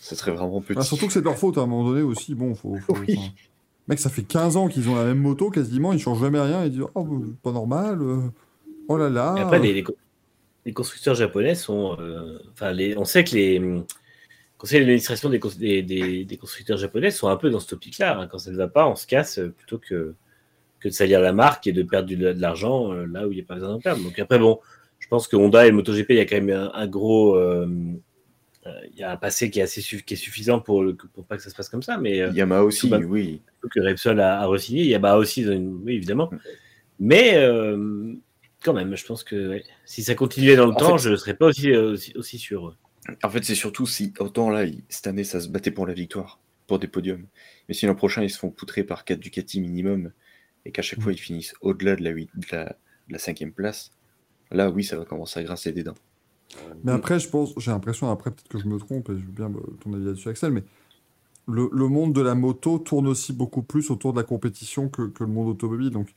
Ça 0.00 0.16
serait 0.16 0.32
vraiment 0.32 0.60
petit. 0.60 0.78
Ah, 0.80 0.82
surtout 0.82 1.06
que 1.06 1.12
c'est 1.12 1.20
de 1.20 1.24
leur 1.24 1.38
faute 1.38 1.58
à 1.58 1.62
un 1.62 1.66
moment 1.66 1.88
donné 1.88 2.02
aussi. 2.02 2.34
Bon, 2.34 2.54
faut. 2.54 2.76
faut- 2.76 2.96
Oui. 3.06 3.16
enfin, 3.18 3.28
Mec, 3.88 3.98
ça 3.98 4.10
fait 4.10 4.22
15 4.22 4.56
ans 4.56 4.68
qu'ils 4.68 4.88
ont 4.88 4.94
la 4.94 5.04
même 5.04 5.18
moto 5.18 5.50
quasiment, 5.50 5.92
ils 5.92 5.98
changent 5.98 6.20
jamais 6.20 6.40
rien. 6.40 6.64
Ils 6.64 6.70
disent 6.72 6.84
Oh, 6.94 7.04
bah, 7.04 7.26
pas 7.42 7.52
normal. 7.52 7.98
euh, 8.02 8.20
Oh 8.88 8.96
là 8.96 9.08
là. 9.08 9.34
Et 9.38 9.40
après, 9.40 9.58
les, 9.58 9.72
les 9.72 9.82
co- 9.82 9.96
les 10.66 10.72
constructeurs 10.72 11.14
japonais 11.14 11.54
sont. 11.54 11.96
euh, 12.00 12.38
Enfin, 12.52 12.76
on 12.96 13.04
sait 13.04 13.24
que 13.24 13.34
les 13.34 13.82
conseils 14.58 14.80
d'administration 14.80 15.28
des, 15.30 15.38
cons- 15.40 15.50
des, 15.58 15.82
des- 15.82 16.24
des 16.24 16.36
constructeurs 16.36 16.78
japonais 16.78 17.10
sont 17.10 17.28
un 17.28 17.36
peu 17.36 17.50
dans 17.50 17.60
cette 17.60 17.72
optique-là. 17.72 18.18
hein. 18.20 18.26
Quand 18.28 18.38
ça 18.38 18.50
ne 18.50 18.56
va 18.56 18.68
pas, 18.68 18.88
on 18.88 18.94
se 18.96 19.06
casse 19.06 19.38
euh, 19.38 19.48
plutôt 19.56 19.78
que, 19.78 20.14
que 20.82 20.88
de 20.88 20.92
salir 20.94 21.20
la 21.20 21.32
marque 21.32 21.66
et 21.66 21.72
de 21.72 21.82
perdre 21.82 22.08
de 22.14 22.40
l'argent 22.40 22.92
euh, 22.92 23.06
là 23.06 23.26
où 23.26 23.32
il 23.32 23.36
n'y 23.36 23.42
a 23.42 23.44
pas 23.44 23.54
besoin 23.54 23.70
d'en 23.70 23.80
perdre. 23.80 24.02
Donc 24.02 24.18
après, 24.18 24.38
bon, 24.38 24.58
je 24.98 25.08
pense 25.08 25.28
que 25.28 25.36
Honda 25.36 25.66
et 25.66 25.72
MotoGP, 25.72 26.06
il 26.10 26.16
y 26.16 26.20
a 26.20 26.26
quand 26.26 26.40
même 26.40 26.50
un, 26.50 26.70
un 26.74 26.86
gros. 26.86 27.36
euh, 27.36 27.66
euh, 28.66 28.70
il 28.92 28.98
y 28.98 29.02
a 29.02 29.10
un 29.10 29.16
passé 29.16 29.50
qui 29.50 29.58
est 29.58 29.62
assez 29.62 29.80
suff- 29.80 30.04
qui 30.04 30.14
est 30.14 30.16
suffisant 30.16 30.60
pour, 30.60 30.84
le- 30.84 30.94
pour 30.94 31.24
pas 31.26 31.36
que 31.36 31.42
ça 31.42 31.50
se 31.50 31.54
passe 31.56 31.68
comme 31.68 31.82
ça, 31.82 31.98
mais 31.98 32.18
Yamaha 32.32 32.62
aussi, 32.62 32.92
oui. 32.94 33.40
que 33.70 33.80
Repsol 33.80 34.20
a, 34.20 34.40
a 34.40 34.46
re-signé. 34.46 34.84
Yamaha 34.84 35.16
aussi, 35.18 35.44
oui, 35.48 35.94
évidemment. 35.96 36.30
Mais 37.00 37.32
euh, 37.34 38.14
quand 38.62 38.72
même, 38.72 38.94
je 38.96 39.04
pense 39.04 39.24
que 39.24 39.48
ouais, 39.48 39.64
si 39.84 40.02
ça 40.04 40.14
continuait 40.14 40.54
dans 40.56 40.66
le 40.66 40.72
En 40.72 40.76
temps, 40.76 40.96
fait- 40.98 41.04
je 41.04 41.10
ne 41.10 41.16
serais 41.16 41.34
pas 41.34 41.46
aussi, 41.46 41.74
aussi, 41.74 42.12
aussi 42.16 42.38
sûr. 42.38 42.76
En 43.24 43.28
fait, 43.30 43.42
c'est 43.44 43.56
surtout 43.56 43.86
si 43.86 44.12
autant 44.20 44.48
là, 44.50 44.64
cette 44.88 45.08
année, 45.08 45.24
ça 45.24 45.40
se 45.40 45.48
battait 45.48 45.72
pour 45.72 45.86
la 45.88 45.92
victoire, 45.94 46.38
pour 46.68 46.78
des 46.78 46.86
podiums. 46.86 47.26
Mais 47.68 47.74
si 47.74 47.86
l'an 47.86 47.96
prochain, 47.96 48.22
ils 48.22 48.30
se 48.30 48.38
font 48.38 48.50
poutrer 48.50 48.84
par 48.84 49.04
4 49.04 49.18
Ducati 49.18 49.60
minimum 49.60 50.12
et 50.64 50.72
qu'à 50.72 50.82
chaque 50.82 50.98
Mm. 50.98 51.02
fois, 51.02 51.12
ils 51.12 51.18
finissent 51.18 51.54
au-delà 51.60 51.96
de 51.96 52.02
la, 52.04 52.10
huit- 52.10 52.30
de 52.34 52.46
la, 52.52 52.64
de 52.66 53.12
la 53.12 53.18
cinquième 53.18 53.52
place, 53.52 53.90
là, 54.50 54.70
oui, 54.70 54.84
ça 54.84 54.96
va 54.96 55.04
commencer 55.04 55.40
à 55.40 55.42
grincer 55.44 55.72
des 55.72 55.82
dents. 55.82 55.94
Mais 56.84 56.92
après, 56.92 57.18
je 57.18 57.28
pense, 57.28 57.54
j'ai 57.56 57.70
l'impression, 57.70 58.10
après, 58.10 58.30
peut-être 58.30 58.48
que 58.48 58.58
je 58.58 58.66
me 58.66 58.76
trompe, 58.78 59.08
et 59.08 59.14
je 59.18 59.24
veux 59.24 59.32
bien 59.32 59.50
ton 59.80 59.94
avis 59.94 60.04
là-dessus, 60.04 60.28
Axel, 60.28 60.52
mais 60.52 60.62
le, 61.48 61.68
le 61.72 61.88
monde 61.88 62.12
de 62.12 62.20
la 62.20 62.34
moto 62.34 62.78
tourne 62.78 63.06
aussi 63.06 63.32
beaucoup 63.32 63.62
plus 63.62 63.90
autour 63.90 64.12
de 64.12 64.18
la 64.18 64.24
compétition 64.24 64.88
que, 64.88 65.02
que 65.08 65.24
le 65.24 65.30
monde 65.30 65.48
automobile. 65.48 65.90
Donc, 65.90 66.14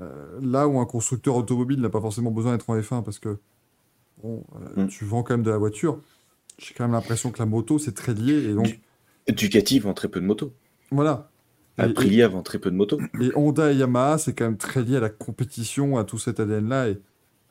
euh, 0.00 0.38
là 0.42 0.66
où 0.68 0.78
un 0.80 0.84
constructeur 0.86 1.36
automobile 1.36 1.80
n'a 1.80 1.90
pas 1.90 2.00
forcément 2.00 2.30
besoin 2.32 2.52
d'être 2.52 2.68
en 2.68 2.76
F1 2.78 3.02
parce 3.02 3.18
que 3.18 3.38
bon, 4.22 4.44
euh, 4.76 4.84
Mm. 4.84 4.88
tu 4.88 5.04
vends 5.04 5.22
quand 5.22 5.34
même 5.34 5.42
de 5.44 5.50
la 5.50 5.58
voiture, 5.58 6.00
j'ai 6.58 6.74
quand 6.74 6.84
même 6.84 6.92
l'impression 6.92 7.30
que 7.30 7.38
la 7.38 7.46
moto, 7.46 7.78
c'est 7.78 7.92
très 7.94 8.12
lié. 8.14 8.50
Et 8.50 8.54
donc, 8.54 8.80
Du- 9.28 9.34
Ducati 9.34 9.78
vend 9.78 9.94
très 9.94 10.08
peu 10.08 10.20
de 10.20 10.26
motos. 10.26 10.52
voilà. 10.90 11.30
Et- 11.78 11.82
Aprilia 11.82 12.28
vend 12.28 12.42
très 12.42 12.58
peu 12.58 12.70
de 12.70 12.76
motos. 12.76 13.00
Et 13.20 13.30
Honda 13.34 13.72
et 13.72 13.76
Yamaha, 13.76 14.18
c'est 14.18 14.34
quand 14.34 14.44
même 14.44 14.58
très 14.58 14.82
lié 14.82 14.96
à 14.96 15.00
la 15.00 15.08
compétition, 15.10 15.96
à 15.98 16.04
tout 16.04 16.18
cet 16.18 16.38
ADN-là. 16.40 16.88
Et 16.90 16.98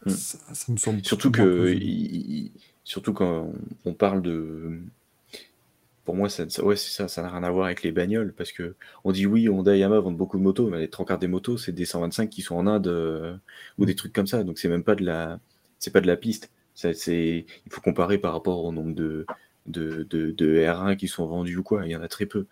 Mm. 0.06 0.10
ça, 0.10 0.38
ça 0.54 0.72
me 0.72 0.78
semble. 0.78 1.04
Surtout 1.06 1.32
que, 1.32 1.74
il- 1.74 2.52
surtout 2.84 3.14
quand 3.14 3.52
on 3.86 3.94
parle 3.94 4.22
de, 4.24 4.80
pour 6.06 6.16
moi, 6.16 6.30
ça, 6.30 6.44
ouais, 6.64 6.76
c'est 6.76 6.90
ça, 6.92 7.08
ça 7.08 7.22
n'a 7.22 7.30
rien 7.30 7.44
à 7.44 7.52
voir 7.52 7.66
avec 7.66 7.84
les 7.84 7.92
bagnoles 7.92 8.34
parce 8.36 8.52
que 8.52 8.76
on 9.04 9.12
dit 9.12 9.26
oui, 9.28 9.48
Honda 9.50 9.76
et 9.76 9.80
Yamaha 9.80 10.00
vendent 10.02 10.18
beaucoup 10.18 10.38
de 10.38 10.44
motos, 10.44 10.68
mais 10.70 10.80
les 10.80 10.90
trois 10.90 11.06
quarts 11.06 11.20
des 11.20 11.28
motos, 11.28 11.58
c'est 11.58 11.72
des 11.72 11.86
125 11.86 12.30
qui 12.30 12.42
sont 12.42 12.56
en 12.56 12.66
Inde 12.68 12.88
euh, 12.88 13.36
ou 13.78 13.86
des 13.86 13.94
trucs 13.96 14.12
comme 14.14 14.26
ça, 14.28 14.44
donc 14.44 14.58
c'est 14.58 14.70
même 14.70 14.84
pas 14.84 14.96
de 14.96 15.06
la, 15.06 15.40
c'est 15.78 15.92
pas 15.92 16.02
de 16.02 16.08
la 16.08 16.18
piste. 16.18 16.50
Ça, 16.74 16.90
il 17.08 17.46
faut 17.70 17.82
comparer 17.82 18.18
par 18.18 18.34
rapport 18.34 18.64
au 18.64 18.72
nombre 18.72 18.96
de, 18.96 19.26
de, 19.68 20.04
de, 20.10 20.32
de 20.32 20.58
R1 20.64 20.96
qui 20.96 21.08
sont 21.08 21.28
vendus 21.28 21.58
ou 21.58 21.64
quoi. 21.64 21.86
Il 21.86 21.92
y 21.92 21.96
en 21.96 22.02
a 22.02 22.08
très 22.08 22.26
peu. 22.26 22.48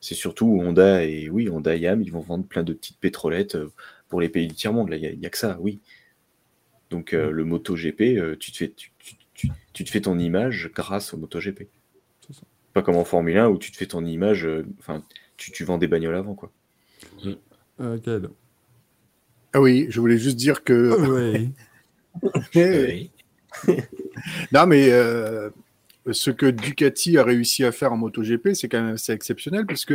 C'est 0.00 0.14
surtout 0.14 0.46
Honda 0.60 1.04
et 1.04 1.28
oui, 1.30 1.48
Honda 1.48 1.74
et 1.74 1.80
Yam, 1.80 2.00
ils 2.02 2.12
vont 2.12 2.20
vendre 2.20 2.44
plein 2.46 2.62
de 2.62 2.72
petites 2.72 2.98
pétrolettes 2.98 3.56
euh, 3.56 3.72
pour 4.08 4.20
les 4.20 4.28
pays 4.28 4.46
du 4.46 4.54
tiers-monde. 4.54 4.90
Là, 4.90 4.96
il 4.96 5.20
y 5.20 5.26
a- 5.26 5.30
que 5.30 5.38
ça, 5.38 5.56
oui. 5.60 5.80
Donc 6.90 7.12
euh, 7.14 7.30
le 7.30 7.44
MotoGP, 7.44 8.16
euh, 8.18 8.36
tu, 8.38 8.52
te 8.52 8.58
fais, 8.58 8.68
tu, 8.76 8.92
tu- 8.98 9.16
tu- 9.34 9.48
tu 9.72 9.84
te 9.84 9.90
fais 9.90 10.00
ton 10.02 10.18
image 10.18 10.70
grâce 10.74 11.12
au 11.14 11.16
MotoGP. 11.16 11.66
Ça. 12.30 12.40
Pas 12.72 12.82
comme 12.82 12.96
en 12.96 13.04
Formule 13.04 13.36
1 13.38 13.48
où 13.48 13.58
tu 13.58 13.72
te 13.72 13.76
fais 13.76 13.86
ton 13.86 14.04
image, 14.04 14.46
euh, 14.46 14.64
enfin, 14.78 15.02
tu, 15.36 15.50
tu 15.50 15.64
vends 15.64 15.78
des 15.78 15.88
bagnoles 15.88 16.14
avant, 16.14 16.34
quoi. 16.34 16.52
Gaël. 17.74 18.28
Ah 19.52 19.60
oui, 19.60 19.86
je 19.90 20.00
voulais 20.00 20.18
juste 20.18 20.36
dire 20.36 20.62
que. 20.62 21.50
Oui. 22.54 23.10
Non, 24.52 24.66
mais 24.66 24.90
euh, 24.92 25.50
ce 26.12 26.30
que 26.30 26.46
Ducati 26.46 27.18
a 27.18 27.24
réussi 27.24 27.64
à 27.64 27.72
faire 27.72 27.92
en 27.92 27.96
MotoGP, 27.96 28.54
c'est 28.54 28.68
quand 28.68 28.82
même 28.82 28.94
assez 28.94 29.12
exceptionnel, 29.12 29.66
puisque 29.66 29.94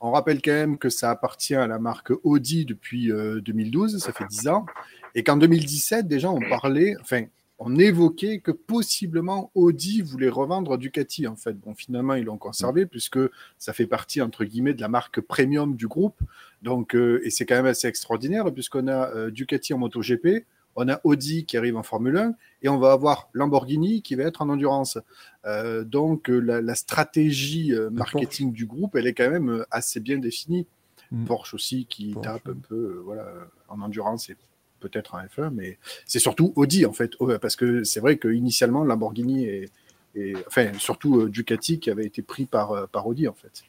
on 0.00 0.10
rappelle 0.10 0.42
quand 0.42 0.52
même 0.52 0.78
que 0.78 0.88
ça 0.88 1.10
appartient 1.10 1.54
à 1.54 1.66
la 1.66 1.78
marque 1.78 2.12
Audi 2.24 2.64
depuis 2.64 3.12
euh, 3.12 3.40
2012, 3.40 3.98
ça 3.98 4.12
fait 4.12 4.24
10 4.28 4.48
ans, 4.48 4.66
et 5.14 5.22
qu'en 5.22 5.36
2017, 5.36 6.08
déjà, 6.08 6.30
on 6.30 6.40
parlait, 6.40 6.96
enfin, 7.00 7.24
on 7.58 7.76
évoquait 7.76 8.40
que 8.40 8.50
possiblement 8.50 9.52
Audi 9.54 10.00
voulait 10.00 10.28
revendre 10.28 10.76
Ducati, 10.76 11.28
en 11.28 11.36
fait. 11.36 11.52
Bon, 11.52 11.74
finalement, 11.76 12.14
ils 12.14 12.24
l'ont 12.24 12.38
conservé, 12.38 12.86
puisque 12.86 13.20
ça 13.58 13.72
fait 13.72 13.86
partie, 13.86 14.20
entre 14.20 14.44
guillemets, 14.44 14.74
de 14.74 14.80
la 14.80 14.88
marque 14.88 15.20
premium 15.20 15.76
du 15.76 15.86
groupe. 15.86 16.18
Donc, 16.62 16.96
euh, 16.96 17.20
et 17.24 17.30
c'est 17.30 17.46
quand 17.46 17.54
même 17.54 17.66
assez 17.66 17.86
extraordinaire, 17.86 18.52
puisqu'on 18.52 18.88
a 18.88 19.10
euh, 19.10 19.30
Ducati 19.30 19.74
en 19.74 19.78
MotoGP, 19.78 20.44
on 20.76 20.88
a 20.88 21.00
Audi 21.04 21.44
qui 21.44 21.56
arrive 21.56 21.76
en 21.76 21.82
Formule 21.82 22.16
1, 22.16 22.34
et 22.62 22.68
on 22.68 22.78
va 22.78 22.92
avoir 22.92 23.28
Lamborghini 23.32 24.02
qui 24.02 24.14
va 24.14 24.24
être 24.24 24.42
en 24.42 24.48
endurance. 24.48 24.98
Euh, 25.44 25.84
donc 25.84 26.30
euh, 26.30 26.38
la, 26.38 26.60
la 26.60 26.74
stratégie 26.74 27.72
euh, 27.74 27.90
marketing 27.90 28.52
du 28.52 28.66
groupe, 28.66 28.96
elle 28.96 29.06
est 29.06 29.14
quand 29.14 29.30
même 29.30 29.64
assez 29.70 30.00
bien 30.00 30.18
définie. 30.18 30.66
Mm. 31.10 31.24
Porsche 31.26 31.54
aussi 31.54 31.86
qui 31.86 32.12
Porsche, 32.12 32.26
tape 32.26 32.48
un 32.48 32.58
peu 32.68 33.02
voilà, 33.04 33.26
en 33.68 33.80
endurance 33.82 34.30
et 34.30 34.36
peut-être 34.80 35.14
en 35.14 35.18
F1, 35.18 35.50
mais 35.50 35.78
c'est 36.06 36.18
surtout 36.18 36.52
Audi 36.56 36.86
en 36.86 36.92
fait, 36.92 37.12
Oh, 37.18 37.30
parce 37.40 37.54
que 37.56 37.84
c'est 37.84 38.00
vrai 38.00 38.16
qu'initialement 38.18 38.82
Lamborghini 38.84 39.44
et, 39.44 39.70
et- 40.14 40.34
enfin 40.46 40.72
surtout 40.78 41.28
Ducati 41.28 41.78
qui 41.80 41.90
avait 41.90 42.06
été 42.06 42.22
pris 42.22 42.46
par, 42.46 42.88
par 42.88 43.06
Audi 43.06 43.28
en 43.28 43.34
fait. 43.34 43.62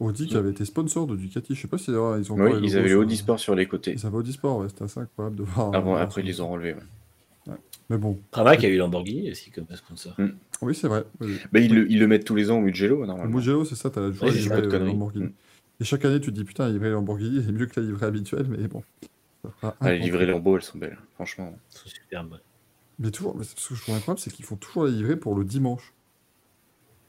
Audi 0.00 0.26
qui 0.26 0.36
avait 0.36 0.50
été 0.50 0.64
sponsor 0.64 1.06
de 1.06 1.16
Ducati. 1.16 1.54
Je 1.54 1.60
sais 1.62 1.68
pas 1.68 1.78
si 1.78 1.90
ils 1.90 1.96
ont 1.96 2.36
Oui, 2.38 2.52
ils 2.62 2.76
avaient 2.76 2.94
Audi 2.94 3.16
Sport 3.16 3.40
sur 3.40 3.54
les 3.54 3.66
côtés. 3.66 3.92
Ils 3.92 4.06
avaient 4.06 4.16
Audi 4.16 4.32
Sport, 4.32 4.58
ouais, 4.58 4.68
c'était 4.68 4.84
assez 4.84 5.00
incroyable 5.00 5.36
de 5.36 5.42
voir. 5.42 5.74
Avant, 5.74 5.96
euh, 5.96 6.00
après, 6.00 6.20
ils 6.22 6.26
les 6.26 6.40
ont 6.40 6.52
enlevés. 6.52 6.74
ouais. 7.46 7.54
Mais 7.90 7.98
bon, 7.98 8.18
Pramac 8.30 8.64
a 8.64 8.68
eu 8.68 8.76
Lamborghini 8.78 9.30
aussi 9.30 9.50
comme 9.50 9.66
sponsor. 9.74 10.16
oui, 10.62 10.74
c'est 10.74 10.88
vrai. 10.88 11.04
Oui. 11.20 11.36
Bah, 11.52 11.58
ils, 11.60 11.74
le, 11.74 11.90
ils 11.90 11.98
le 11.98 12.06
mettent 12.06 12.24
tous 12.24 12.34
les 12.34 12.50
ans 12.50 12.58
au 12.58 12.62
Mugello, 12.62 13.02
Au 13.02 13.06
normalement. 13.06 13.36
Mugello, 13.36 13.64
c'est 13.64 13.74
ça, 13.74 13.90
t'as 13.90 14.00
la 14.00 14.08
Ouais, 14.08 14.14
joie 14.14 14.28
de 14.28 14.32
c'est 14.32 14.38
livrer 14.40 14.62
euh. 14.62 14.78
Lamborghini. 14.78 15.26
Mm. 15.26 15.32
Et 15.80 15.84
chaque 15.84 16.04
année, 16.04 16.20
tu 16.20 16.30
te 16.30 16.34
dis, 16.36 16.44
putain, 16.44 16.68
livrer 16.70 16.90
Lamborghini 16.90 17.38
est 17.46 17.52
mieux 17.52 17.66
que 17.66 17.78
la 17.80 17.86
livrée 17.86 18.06
habituelle, 18.06 18.46
mais 18.48 18.68
bon. 18.68 18.82
Ah, 19.62 19.74
les 19.82 19.98
livrées 19.98 20.24
Lambo, 20.24 20.56
elles 20.56 20.62
sont 20.62 20.78
belles, 20.78 20.96
franchement. 21.16 21.54
Ils 21.72 21.76
sont 21.76 21.88
superbes. 21.88 22.38
Mais 22.98 23.10
toujours, 23.10 23.36
mais 23.36 23.44
ce 23.44 23.54
que 23.68 23.74
je 23.74 23.82
trouve 23.82 23.96
incroyable, 23.96 24.20
c'est 24.20 24.32
qu'ils 24.32 24.44
font 24.46 24.56
toujours 24.56 24.84
la 24.84 24.90
livrée 24.90 25.16
pour 25.16 25.34
le 25.34 25.44
dimanche. 25.44 25.92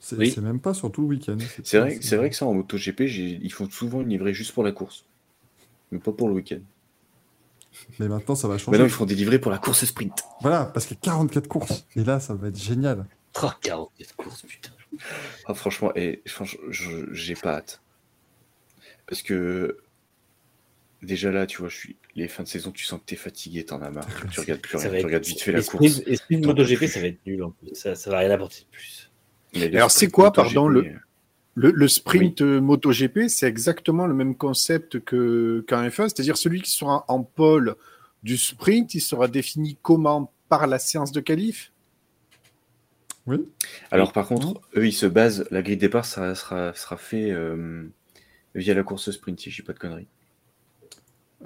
C'est 0.07 0.17
Oui. 0.17 0.35
même 0.39 0.59
pas 0.59 0.75
sur 0.75 0.91
tout 0.91 1.01
le 1.01 1.07
week-end. 1.07 1.37
C'est 1.63 1.79
vrai, 1.79 1.97
c'est 1.99 2.15
vrai 2.15 2.29
que 2.29 2.35
ça, 2.35 2.45
en 2.45 2.53
MotoGP, 2.53 2.99
ils 3.41 3.51
font 3.51 3.67
souvent 3.71 4.01
une 4.01 4.09
livrée 4.09 4.35
juste 4.35 4.51
pour 4.51 4.63
la 4.63 4.71
course. 4.71 5.05
Mais 5.91 5.97
pas 5.97 6.11
pour 6.11 6.27
le 6.27 6.35
week-end. 6.35 6.59
Mais 7.97 8.07
maintenant, 8.07 8.35
ça 8.35 8.47
va 8.47 8.59
changer. 8.59 8.69
Maintenant, 8.77 8.85
ils 8.85 8.91
font 8.91 9.05
des 9.07 9.15
livrées 9.15 9.39
pour 9.39 9.49
la 9.51 9.57
course 9.57 9.83
sprint. 9.83 10.23
Voilà, 10.41 10.65
parce 10.65 10.85
qu'il 10.85 10.95
y 10.95 10.99
a 10.99 11.01
44 11.01 11.47
courses. 11.47 11.87
Et 11.95 12.03
là, 12.03 12.19
ça 12.19 12.35
va 12.35 12.49
être 12.49 12.61
génial. 12.61 13.07
Oh, 13.41 13.49
44 13.61 14.15
courses, 14.15 14.43
putain. 14.43 14.69
Ah, 15.47 15.55
franchement, 15.55 15.91
et, 15.95 16.21
franchement, 16.27 16.61
je- 16.69 17.11
j'ai 17.11 17.33
pas 17.33 17.55
hâte. 17.55 17.81
Parce 19.07 19.23
que 19.23 19.79
déjà 21.01 21.31
là, 21.31 21.47
tu 21.47 21.57
vois, 21.57 21.69
je 21.69 21.77
suis 21.77 21.95
les 22.15 22.27
fins 22.27 22.43
de 22.43 22.47
saison, 22.47 22.71
tu 22.71 22.85
sens 22.85 22.99
que 22.99 23.05
t'es 23.05 23.15
fatigué, 23.15 23.65
t'en 23.65 23.81
as 23.81 23.89
marre. 23.89 24.05
Tu, 24.31 24.39
regardes 24.39 24.61
plus 24.61 24.77
rien, 24.77 24.87
tu 24.89 24.95
être- 24.97 25.03
regardes 25.05 25.25
vite 25.25 25.41
fait 25.41 25.51
la 25.51 25.63
course. 25.63 25.87
sprint, 25.93 26.07
et 26.07 26.15
sprint 26.15 26.45
MotoGP, 26.45 26.85
ça 26.87 26.99
va 27.01 27.07
être 27.07 27.25
nul 27.25 27.41
en 27.43 27.49
plus. 27.49 27.73
Ça, 27.73 27.95
ça 27.95 28.11
va 28.11 28.19
rien 28.19 28.29
apporter 28.29 28.61
de 28.61 28.67
plus. 28.71 29.11
Alors, 29.55 29.91
c'est 29.91 30.07
quoi, 30.09 30.25
MotoGP, 30.25 30.53
pardon, 30.53 30.67
le- 30.67 30.85
Le, 31.57 31.71
le 31.71 31.87
sprint 31.87 32.41
euh, 32.41 32.59
MotoGP, 32.59 33.29
c'est 33.29 33.47
exactement 33.47 34.07
le 34.07 34.13
même 34.13 34.35
concept 34.35 34.99
que 34.99 35.63
qu'un 35.67 35.87
F1, 35.87 36.09
c'est-à-dire 36.09 36.35
celui 36.37 36.61
qui 36.61 36.69
sera 36.71 37.05
en 37.07 37.23
pôle 37.23 37.75
du 38.23 38.35
sprint, 38.37 38.93
il 38.93 38.99
sera 38.99 39.29
défini 39.29 39.77
comment 39.81 40.33
par 40.49 40.67
la 40.67 40.79
séance 40.79 41.13
de 41.13 41.21
qualif? 41.21 41.71
Oui. 43.25 43.37
Alors 43.89 44.11
par 44.11 44.27
contre, 44.27 44.59
eux, 44.75 44.85
ils 44.85 44.91
se 44.93 45.05
basent, 45.05 45.47
la 45.49 45.61
grille 45.61 45.77
de 45.77 45.81
départ 45.81 46.03
ça 46.05 46.35
sera, 46.35 46.73
sera 46.75 46.97
fait 46.97 47.31
euh, 47.31 47.83
via 48.53 48.73
la 48.73 48.83
course 48.83 49.09
sprint, 49.11 49.39
si 49.39 49.49
je 49.49 49.55
dis 49.55 49.61
pas 49.65 49.73
de 49.73 49.79
conneries. 49.79 50.07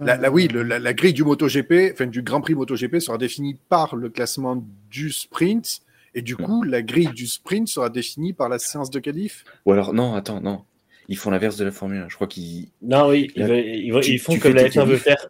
La, 0.01 0.17
la- 0.17 0.27
Euh, 0.29 0.31
oui, 0.31 0.47
le- 0.47 0.63
la, 0.63 0.79
la 0.79 0.93
grille 0.93 1.13
du 1.13 1.23
MotoGP, 1.23 1.91
enfin 1.93 2.07
du 2.07 2.21
Grand 2.23 2.41
Prix 2.41 2.55
MotoGP 2.55 2.99
sera 2.99 3.17
définie 3.19 3.57
par 3.69 3.95
le 3.95 4.09
classement 4.09 4.65
du 4.89 5.11
sprint, 5.11 5.81
et 6.19 6.21
du 6.21 6.35
coup, 6.35 6.63
la 6.63 6.81
grille 6.81 7.11
du 7.15 7.27
sprint 7.27 7.67
sera 7.69 7.89
définie 7.89 8.33
par 8.33 8.49
la 8.49 8.59
séance 8.59 8.89
de 8.89 8.99
qualif? 8.99 9.45
Ou 9.65 9.71
alors, 9.71 9.93
non, 9.93 10.15
attends, 10.15 10.41
non. 10.41 10.65
Ils 11.07 11.17
font 11.17 11.31
l'inverse 11.31 11.55
de 11.55 11.63
la 11.63 11.71
Formule 11.71 11.99
1. 12.01 12.09
Je 12.09 12.15
crois 12.15 12.27
qu'ils. 12.27 12.67
Non, 12.81 13.07
oui, 13.09 13.31
ils, 13.35 13.39
La- 13.41 13.47
veulent- 13.47 13.65
ils 13.65 13.91
vont- 13.91 14.01
tu- 14.01 14.11
ils 14.11 14.19
font 14.19 14.33
tu 14.33 14.39
comme 14.39 14.53
la 14.53 14.63
tes 14.63 14.69
F1 14.69 14.85
veut 14.85 14.97
faire. 14.97 15.29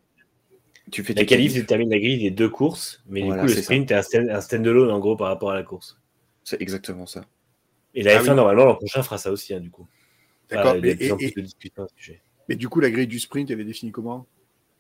Tu 0.91 1.03
fais 1.03 1.13
La 1.13 1.23
qualif 1.25 1.53
détermine 1.53 1.91
la 1.91 1.99
grille 1.99 2.17
des 2.19 2.31
deux 2.31 2.49
courses, 2.49 3.03
mais 3.07 3.21
Voilà, 3.21 3.43
du 3.43 3.49
coup, 3.49 3.55
le 3.55 3.61
sprint 3.61 3.91
est 3.91 3.93
un, 3.93 4.01
stand, 4.01 4.29
un 4.29 4.41
standalone 4.41 4.89
en 4.89 4.99
gros 4.99 5.15
par 5.15 5.27
rapport 5.27 5.51
à 5.51 5.55
la 5.55 5.61
course. 5.63 5.99
C'est 6.43 6.59
exactement 6.59 7.05
ça. 7.05 7.21
Et 7.93 8.01
la 8.01 8.13
Ah 8.17 8.19
F1, 8.23 8.29
oui. 8.31 8.35
normalement, 8.35 8.65
l'an 8.65 8.75
prochain 8.75 9.03
fera 9.03 9.19
ça 9.19 9.31
aussi, 9.31 9.53
hein, 9.53 9.59
du 9.59 9.69
coup. 9.69 9.87
D'accord, 10.49 10.71
Enfin, 10.71 10.79
mais- 10.81 10.97
et-. 10.99 11.35
Mais 12.49 12.55
du 12.55 12.67
coup, 12.67 12.79
la 12.79 12.89
grille 12.89 13.05
du 13.07 13.19
sprint, 13.19 13.51
elle 13.51 13.61
est 13.61 13.65
définie 13.65 13.91
comment? 13.91 14.25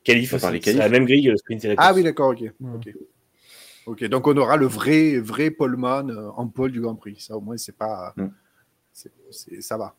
Qualif 0.03 0.33
des 0.33 0.39
c'est 0.63 0.73
la 0.73 0.89
même 0.89 1.05
grille 1.05 1.23
que 1.25 1.29
le 1.29 1.37
sprint 1.37 1.63
et 1.65 1.67
la 1.67 1.75
course. 1.75 1.87
Ah 1.87 1.93
oui, 1.93 2.01
d'accord, 2.03 2.31
ok. 2.31 2.51
Ok. 2.75 2.89
Ok, 3.89 4.03
donc 4.05 4.27
on 4.27 4.37
aura 4.37 4.55
le 4.55 4.67
vrai, 4.67 5.17
vrai 5.17 5.49
poleman 5.49 6.11
euh, 6.11 6.29
en 6.35 6.47
pôle 6.47 6.71
du 6.71 6.79
Grand 6.79 6.93
Prix. 6.93 7.15
Ça, 7.19 7.35
au 7.35 7.41
moins, 7.41 7.57
c'est 7.57 7.75
pas. 7.75 8.13
Mm. 8.17 8.27
ça 9.61 9.77
va. 9.77 9.95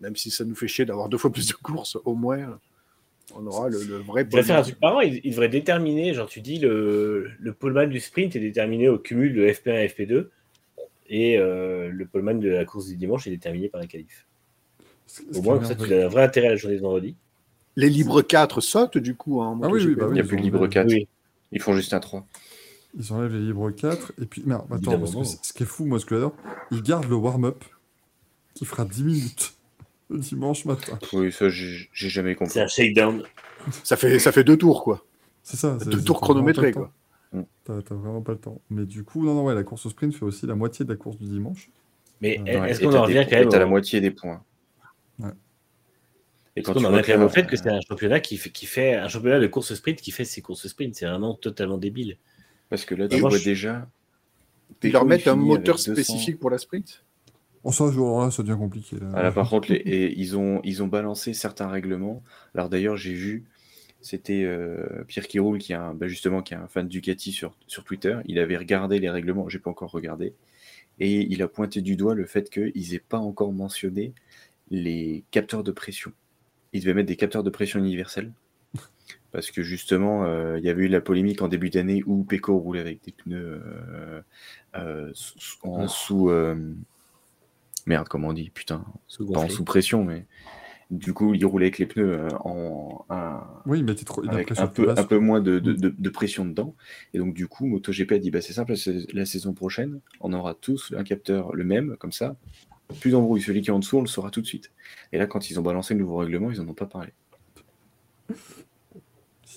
Même 0.00 0.14
si 0.14 0.30
ça 0.30 0.44
nous 0.44 0.54
fait 0.54 0.68
chier 0.68 0.84
d'avoir 0.84 1.08
deux 1.08 1.18
fois 1.18 1.32
plus 1.32 1.48
de 1.48 1.52
courses, 1.54 1.96
au 2.04 2.14
moins, 2.14 2.60
on 3.34 3.44
aura 3.46 3.68
le, 3.68 3.82
le 3.82 3.96
vrai 3.96 4.24
devrait 4.24 4.42
faire 4.44 4.58
un 4.58 4.62
truc 4.62 4.80
marrant, 4.80 5.00
il, 5.00 5.20
il 5.24 5.30
devrait 5.30 5.48
déterminer, 5.48 6.14
genre 6.14 6.28
tu 6.28 6.40
dis, 6.40 6.58
le, 6.60 7.30
le 7.40 7.52
poleman 7.52 7.90
du 7.90 7.98
sprint 7.98 8.36
est 8.36 8.40
déterminé 8.40 8.88
au 8.88 8.98
cumul 8.98 9.34
de 9.34 9.46
FP1 9.48 9.84
et 9.84 9.88
FP2, 9.88 10.28
et 11.08 11.38
euh, 11.38 11.88
le 11.90 12.06
poleman 12.06 12.38
de 12.38 12.48
la 12.50 12.64
course 12.64 12.86
du 12.86 12.96
dimanche 12.96 13.26
est 13.26 13.30
déterminé 13.30 13.68
par 13.68 13.80
la 13.80 13.86
qualif. 13.88 14.26
Au 15.34 15.42
moins, 15.42 15.56
comme 15.56 15.64
ça, 15.66 15.74
tu 15.74 15.92
as 15.92 16.04
un 16.06 16.08
vrai 16.08 16.22
intérêt 16.22 16.48
à 16.48 16.50
la 16.50 16.56
journée 16.56 16.76
de 16.76 16.82
vendredi. 16.82 17.16
Les 17.76 17.88
libres 17.90 18.22
4 18.22 18.60
sautent 18.60 18.98
du 18.98 19.16
coup 19.16 19.40
en 19.40 19.60
Ah 19.62 19.68
oui, 19.68 19.94
bah 19.96 20.04
oui. 20.06 20.10
Il 20.10 20.14
n'y 20.14 20.20
a 20.20 20.24
plus 20.24 20.36
de 20.36 20.42
libre 20.42 20.60
enlevé- 20.60 20.68
4. 20.70 20.86
Oui. 20.88 21.08
Ils 21.50 21.60
font 21.60 21.74
juste 21.74 21.92
un 21.94 22.00
3. 22.00 22.26
Ils 22.96 23.12
enlèvent 23.12 23.32
les 23.32 23.40
libres 23.40 23.70
4. 23.70 24.12
Et 24.22 24.26
puis, 24.26 24.42
merde, 24.46 24.62
attends, 24.70 24.98
parce 24.98 25.12
que 25.12 25.16
non. 25.16 25.24
ce 25.24 25.52
qui 25.52 25.62
est 25.62 25.66
fou, 25.66 25.84
moi, 25.84 25.98
ce 25.98 26.04
que 26.06 26.14
j'adore, 26.14 26.34
ils 26.70 26.82
gardent 26.82 27.08
le 27.08 27.16
warm-up 27.16 27.64
qui 28.54 28.64
fera 28.64 28.84
10 28.84 29.02
minutes 29.04 29.54
le 30.10 30.18
dimanche 30.18 30.64
matin. 30.64 30.98
Oui, 31.12 31.32
ça, 31.32 31.48
j'ai 31.48 31.88
jamais 31.92 32.34
compris. 32.34 32.52
C'est 32.52 32.60
un 32.62 32.68
shakedown. 32.68 33.24
Ça 33.82 33.96
fait, 33.96 34.18
ça 34.18 34.30
fait 34.32 34.44
deux 34.44 34.56
tours, 34.56 34.84
quoi. 34.84 35.04
C'est 35.42 35.56
ça. 35.56 35.76
c'est- 35.80 35.88
Deux 35.88 36.02
tours 36.02 36.20
chronométrés, 36.20 36.72
quoi. 36.72 36.92
T'as 37.64 37.80
vraiment 37.90 38.20
pas 38.20 38.32
le 38.32 38.38
temps. 38.38 38.60
Mais 38.70 38.84
du 38.84 39.02
coup, 39.02 39.24
non, 39.24 39.34
non, 39.34 39.44
ouais, 39.44 39.54
la 39.54 39.64
course 39.64 39.86
au 39.86 39.90
sprint 39.90 40.14
fait 40.14 40.24
aussi 40.24 40.46
la 40.46 40.54
moitié 40.54 40.84
de 40.84 40.90
la 40.90 40.96
course 40.96 41.16
du 41.18 41.24
dimanche. 41.26 41.70
Mais 42.20 42.38
Ouais, 42.40 42.70
est-ce 42.70 42.80
qu'on 42.80 42.94
en 42.94 43.02
revient 43.02 43.26
quand 43.28 43.36
même 43.36 43.48
t'as 43.48 43.58
la 43.58 43.66
moitié 43.66 44.00
des 44.00 44.12
points. 44.12 44.40
Ouais. 45.18 45.30
Et 46.54 46.60
est-ce 46.60 46.66
quand 46.66 46.74
qu'on 46.74 46.80
tu 46.80 46.86
en 46.86 46.90
revient 46.90 47.02
quand 47.04 47.12
même 47.18 47.22
au 47.26 47.28
fait 47.28 47.46
que 47.46 47.56
c'est 47.56 47.68
un 47.70 47.80
championnat 47.80 48.20
qui 48.20 48.36
fait, 48.36 48.50
qui 48.50 48.66
fait 48.66 48.94
un 48.94 49.08
championnat 49.08 49.40
de 49.40 49.46
course 49.48 49.74
sprint 49.74 50.00
qui 50.00 50.12
fait 50.12 50.24
ses 50.24 50.42
courses 50.42 50.68
sprint 50.68 50.94
C'est 50.94 51.06
vraiment 51.06 51.34
totalement 51.34 51.76
débile. 51.78 52.16
Parce 52.70 52.84
que 52.84 52.94
là, 52.94 53.08
tu 53.08 53.18
vois 53.20 53.30
je- 53.30 53.44
déjà. 53.44 53.88
Ils 54.82 54.92
leur 54.92 55.04
mettent 55.04 55.28
un 55.28 55.36
moteur 55.36 55.76
avec 55.76 55.86
200. 55.86 55.92
spécifique 55.92 56.38
pour 56.38 56.50
la 56.50 56.58
sprint 56.58 57.04
ça, 57.66 57.86
ce 57.88 57.92
jour-là, 57.92 58.30
ça 58.30 58.42
devient 58.42 58.58
compliqué. 58.58 58.96
Là. 59.00 59.06
Ah, 59.14 59.22
là, 59.22 59.32
par 59.32 59.48
contre, 59.50 59.70
les- 59.72 59.76
et 59.78 60.18
ils, 60.18 60.36
ont, 60.36 60.60
ils 60.64 60.82
ont 60.82 60.86
balancé 60.86 61.32
certains 61.32 61.68
règlements. 61.68 62.22
Alors 62.54 62.68
d'ailleurs, 62.68 62.96
j'ai 62.98 63.14
vu, 63.14 63.44
c'était 64.02 64.42
euh, 64.44 65.04
Pierre 65.08 65.26
qui 65.26 65.38
roule, 65.38 65.56
qui 65.58 65.72
est 65.72 65.76
un, 65.76 65.94
bah, 65.94 66.06
justement, 66.06 66.42
qui 66.42 66.52
est 66.52 66.58
un 66.58 66.66
fan 66.68 66.86
Ducati 66.88 67.32
sur, 67.32 67.56
sur 67.66 67.82
Twitter. 67.84 68.18
Il 68.26 68.38
avait 68.38 68.58
regardé 68.58 68.98
les 68.98 69.08
règlements, 69.08 69.48
j'ai 69.48 69.58
pas 69.60 69.70
encore 69.70 69.90
regardé, 69.92 70.34
et 71.00 71.22
il 71.22 71.40
a 71.42 71.48
pointé 71.48 71.80
du 71.80 71.96
doigt 71.96 72.14
le 72.14 72.26
fait 72.26 72.50
qu'ils 72.50 72.90
n'aient 72.92 72.98
pas 72.98 73.18
encore 73.18 73.52
mentionné 73.52 74.12
les 74.70 75.24
capteurs 75.30 75.62
de 75.62 75.72
pression. 75.72 76.12
Ils 76.74 76.80
devaient 76.80 76.92
mettre 76.94 77.08
des 77.08 77.16
capteurs 77.16 77.42
de 77.44 77.50
pression 77.50 77.78
universels. 77.78 78.30
Parce 79.34 79.50
que 79.50 79.62
justement, 79.62 80.24
euh, 80.24 80.58
il 80.60 80.64
y 80.64 80.68
avait 80.70 80.84
eu 80.84 80.88
la 80.88 81.00
polémique 81.00 81.42
en 81.42 81.48
début 81.48 81.68
d'année 81.68 82.04
où 82.06 82.22
Pecco 82.22 82.56
roulait 82.56 82.78
avec 82.80 83.02
des 83.04 83.10
pneus 83.10 83.60
euh, 83.66 84.22
euh, 84.76 85.10
sous- 85.12 85.40
sous- 85.40 85.58
en 85.66 85.88
sous. 85.88 86.30
euh, 86.30 86.54
merde, 87.86 88.06
comment 88.08 88.28
on 88.28 88.32
dit 88.32 88.50
Putain, 88.50 88.84
pas 89.32 89.40
en 89.40 89.48
sous 89.48 89.64
pression, 89.64 90.04
mais 90.04 90.24
du 90.92 91.12
coup, 91.12 91.34
il 91.34 91.44
roulait 91.44 91.66
avec 91.66 91.78
les 91.78 91.86
pneus 91.86 92.28
en 92.44 93.04
un- 93.10 93.42
Oui, 93.66 93.82
mais 93.82 93.96
trop. 93.96 94.22
il 94.22 94.30
avec 94.30 94.52
un 94.56 94.68
peu, 94.68 94.86
basse. 94.86 94.98
un 95.00 95.04
peu 95.04 95.18
moins 95.18 95.40
de, 95.40 95.58
de- 95.58 95.72
Mm. 95.72 95.76
de- 95.80 95.94
de 95.98 96.08
pression 96.10 96.44
dedans. 96.44 96.76
Et 97.12 97.18
donc, 97.18 97.34
du 97.34 97.48
coup, 97.48 97.66
MotoGP 97.66 98.12
a 98.12 98.18
dit 98.18 98.30
bah, 98.30 98.40
c'est 98.40 98.52
simple, 98.52 98.70
la 98.70 98.76
sais- 98.76 99.06
la 99.12 99.26
saison 99.26 99.52
prochaine, 99.52 99.98
on 100.20 100.32
aura 100.32 100.54
tous 100.54 100.94
un 100.96 101.02
capteur 101.02 101.56
le 101.56 101.64
même, 101.64 101.96
comme 101.96 102.12
ça, 102.12 102.36
plus 103.00 103.10
d'embrouille. 103.10 103.42
Celui 103.42 103.62
qui 103.62 103.70
est 103.70 103.72
en 103.72 103.80
dessous, 103.80 103.98
on 103.98 104.02
le 104.02 104.06
saura 104.06 104.30
tout 104.30 104.42
de 104.42 104.46
suite. 104.46 104.70
Et 105.12 105.18
là, 105.18 105.26
quand 105.26 105.50
ils 105.50 105.58
ont 105.58 105.62
balancé 105.62 105.92
le 105.94 105.98
nouveau 105.98 106.18
règlement, 106.18 106.52
ils 106.52 106.60
en 106.60 106.68
ont 106.68 106.74
pas 106.74 106.86
parlé. 106.86 107.12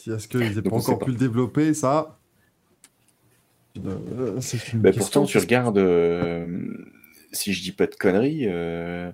Si 0.08 0.14
est-ce 0.14 0.28
qu'ils 0.28 0.56
n'aient 0.56 0.62
pas 0.62 0.76
encore 0.76 1.00
pu 1.00 1.12
le 1.12 1.18
développer, 1.18 1.74
ça. 1.74 2.18
Euh, 3.86 4.40
une 4.74 4.82
Bah, 4.82 4.92
pourtant, 4.98 5.26
tu 5.26 5.38
regardes, 5.38 5.78
euh, 5.78 6.48
si 7.32 7.54
je 7.54 7.62
dis 7.62 7.72
pas 7.72 7.86
de 7.88 7.96
conneries, 7.96 8.46
euh, 8.48 9.12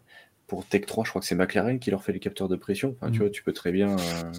pour 0.47 0.65
Tech 0.65 0.85
3, 0.85 1.03
je 1.03 1.09
crois 1.09 1.19
que 1.21 1.27
c'est 1.27 1.35
McLaren 1.35 1.79
qui 1.79 1.89
leur 1.91 2.03
fait 2.03 2.13
les 2.13 2.19
capteurs 2.19 2.47
de 2.47 2.55
pression. 2.55 2.95
Enfin, 3.01 3.11
tu 3.11 3.19
Mm. 3.19 3.21
vois, 3.23 3.29
tu 3.31 3.43
peux 3.43 3.53
très 3.53 3.71
bien. 3.71 3.97
euh, 3.97 4.31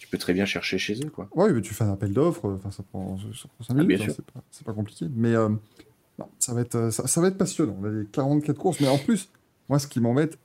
tu 0.00 0.08
peux 0.08 0.18
très 0.18 0.32
bien 0.34 0.44
chercher 0.44 0.76
chez 0.78 0.94
eux, 1.04 1.08
quoi. 1.10 1.28
Oui, 1.34 1.50
mais 1.52 1.60
tu 1.60 1.72
fais 1.72 1.84
un 1.84 1.92
appel 1.92 2.12
d'offres, 2.12 2.50
enfin, 2.50 2.70
ça 2.72 2.82
prend, 2.82 3.16
ça 3.18 3.48
prend 3.48 3.64
5 3.64 3.76
Ah, 3.78 3.82
minutes, 3.84 4.02
hein, 4.08 4.42
c'est 4.50 4.64
pas, 4.66 4.72
compliqué. 4.72 5.06
Mais 5.14 5.32
non, 5.34 6.28
ça, 6.40 6.52
va 6.52 6.60
être, 6.62 6.90
ça, 6.90 7.06
ça 7.06 7.20
va 7.20 7.28
être 7.28 7.38
passionnant. 7.38 7.76
On 7.80 7.84
a 7.84 7.90
les 7.90 8.06
44 8.06 8.58
courses, 8.58 8.80
mais 8.80 8.88
en 8.88 8.98
plus, 8.98 9.30
moi, 9.68 9.78
ce 9.78 9.86
qui 9.86 10.00
m'embête, 10.00 10.36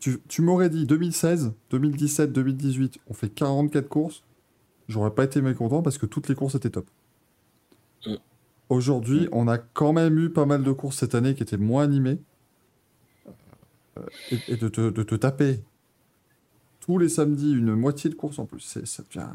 tu, 0.00 0.18
tu 0.28 0.42
m'aurais 0.42 0.70
dit 0.70 0.86
2016, 0.86 1.52
2017, 1.70 2.32
2018, 2.32 2.98
on 3.08 3.14
fait 3.14 3.28
44 3.28 3.88
courses, 3.88 4.24
j'aurais 4.88 5.14
pas 5.14 5.24
été 5.24 5.40
mécontent 5.42 5.82
parce 5.82 5.98
que 5.98 6.06
toutes 6.06 6.28
les 6.28 6.34
courses 6.34 6.54
étaient 6.56 6.70
top. 6.70 6.90
Mm. 8.06 8.14
Aujourd'hui, 8.70 9.28
on 9.32 9.46
a 9.46 9.58
quand 9.58 9.92
même 9.92 10.18
eu 10.18 10.30
pas 10.30 10.46
mal 10.46 10.64
de 10.64 10.72
courses 10.72 10.96
cette 10.98 11.14
année 11.14 11.34
qui 11.34 11.42
étaient 11.42 11.56
moins 11.58 11.84
animées. 11.84 12.18
Euh, 13.98 14.02
et, 14.30 14.38
et 14.54 14.56
de, 14.56 14.68
te, 14.68 14.90
de 14.90 15.02
te 15.02 15.14
taper 15.14 15.60
tous 16.80 16.98
les 16.98 17.08
samedis 17.08 17.52
une 17.52 17.74
moitié 17.74 18.08
de 18.10 18.14
course 18.14 18.38
en 18.38 18.46
plus, 18.46 18.60
c'est- 18.60 18.86
ça 18.86 19.02
devient 19.02 19.28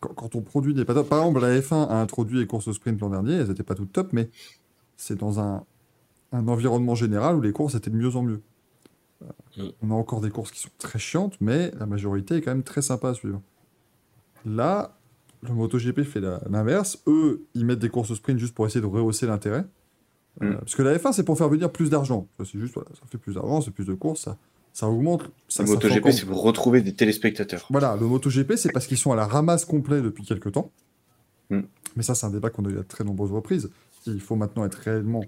quand, 0.00 0.14
quand 0.14 0.28
ton 0.30 0.42
produit 0.42 0.74
pas 0.84 0.94
top. 0.94 1.08
Par 1.08 1.20
exemple, 1.20 1.40
la 1.40 1.60
F1 1.60 1.88
a 1.88 2.00
introduit 2.00 2.38
les 2.38 2.46
courses 2.46 2.70
sprint 2.72 3.00
l'an 3.00 3.10
dernier, 3.10 3.34
elles 3.34 3.48
n'étaient 3.48 3.62
pas 3.62 3.74
toutes 3.74 3.92
top, 3.92 4.12
mais 4.12 4.28
c'est 4.96 5.16
dans 5.16 5.40
un, 5.40 5.64
un 6.32 6.48
environnement 6.48 6.94
général 6.94 7.36
où 7.36 7.40
les 7.40 7.52
courses 7.52 7.74
étaient 7.74 7.90
de 7.90 7.96
mieux 7.96 8.16
en 8.16 8.22
mieux. 8.22 8.42
Mm. 9.56 9.62
On 9.82 9.90
a 9.90 9.94
encore 9.94 10.20
des 10.20 10.30
courses 10.30 10.50
qui 10.50 10.60
sont 10.60 10.70
très 10.78 10.98
chiantes, 10.98 11.34
mais 11.40 11.70
la 11.78 11.86
majorité 11.86 12.36
est 12.36 12.40
quand 12.42 12.50
même 12.52 12.62
très 12.64 12.82
sympa 12.82 13.10
à 13.10 13.14
suivre. 13.14 13.40
Là, 14.44 14.96
le 15.42 15.52
MotoGP 15.54 16.02
fait 16.02 16.20
l'inverse. 16.48 16.98
Eux, 17.06 17.44
ils 17.54 17.64
mettent 17.64 17.78
des 17.78 17.88
courses 17.88 18.14
sprint 18.14 18.38
juste 18.38 18.54
pour 18.54 18.66
essayer 18.66 18.80
de 18.80 18.86
rehausser 18.86 19.26
l'intérêt. 19.26 19.64
Euh, 20.42 20.50
Mm. 20.50 20.58
parce 20.58 20.74
que 20.74 20.82
la 20.82 20.96
F1, 20.98 21.12
c'est 21.12 21.22
pour 21.22 21.38
faire 21.38 21.48
venir 21.48 21.70
plus 21.70 21.90
d'argent. 21.90 22.26
C'est 22.44 22.58
juste, 22.58 22.74
voilà, 22.74 22.90
ça 22.94 23.02
fait 23.08 23.18
plus 23.18 23.34
d'argent, 23.34 23.60
c'est 23.60 23.70
plus 23.70 23.86
de 23.86 23.94
courses, 23.94 24.22
ça, 24.22 24.36
ça 24.72 24.88
augmente. 24.88 25.30
Ça, 25.48 25.62
Le 25.62 25.68
ça 25.68 25.74
MotoGP, 25.74 25.98
encore- 26.00 26.12
c'est 26.12 26.26
pour 26.26 26.42
retrouver 26.42 26.80
des 26.82 26.92
téléspectateurs. 26.92 27.66
voilà, 27.70 27.96
le 28.00 28.06
MotoGP, 28.06 28.56
c'est 28.56 28.72
parce 28.72 28.86
qu'ils 28.88 28.98
sont 28.98 29.12
à 29.12 29.16
la 29.16 29.26
ramasse 29.26 29.64
complet 29.64 30.02
depuis 30.02 30.24
quelques 30.24 30.50
temps. 30.50 30.72
Mm. 31.50 31.60
Mais 31.96 32.02
ça, 32.02 32.16
c'est 32.16 32.26
un 32.26 32.30
débat 32.30 32.50
qu'on 32.50 32.64
a 32.64 32.68
eu 32.70 32.78
à 32.80 32.82
très 32.82 33.04
nombreuses 33.04 33.30
reprises. 33.30 33.70
Il 34.06 34.20
faut 34.20 34.34
maintenant 34.34 34.64
être 34.64 34.74
réellement 34.74 35.22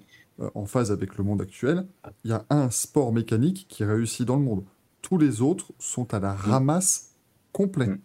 en 0.54 0.66
phase 0.66 0.92
avec 0.92 1.16
le 1.16 1.24
monde 1.24 1.40
actuel. 1.42 1.86
Il 2.24 2.30
y 2.30 2.34
a 2.34 2.44
un 2.50 2.70
sport 2.70 3.12
mécanique 3.12 3.66
qui 3.68 3.84
réussit 3.84 4.26
dans 4.26 4.36
le 4.36 4.42
monde. 4.42 4.64
Tous 5.02 5.18
les 5.18 5.40
autres 5.40 5.72
sont 5.78 6.12
à 6.14 6.18
la 6.20 6.34
ramasse 6.34 7.14
complet. 7.52 7.86
Mm. 7.86 7.98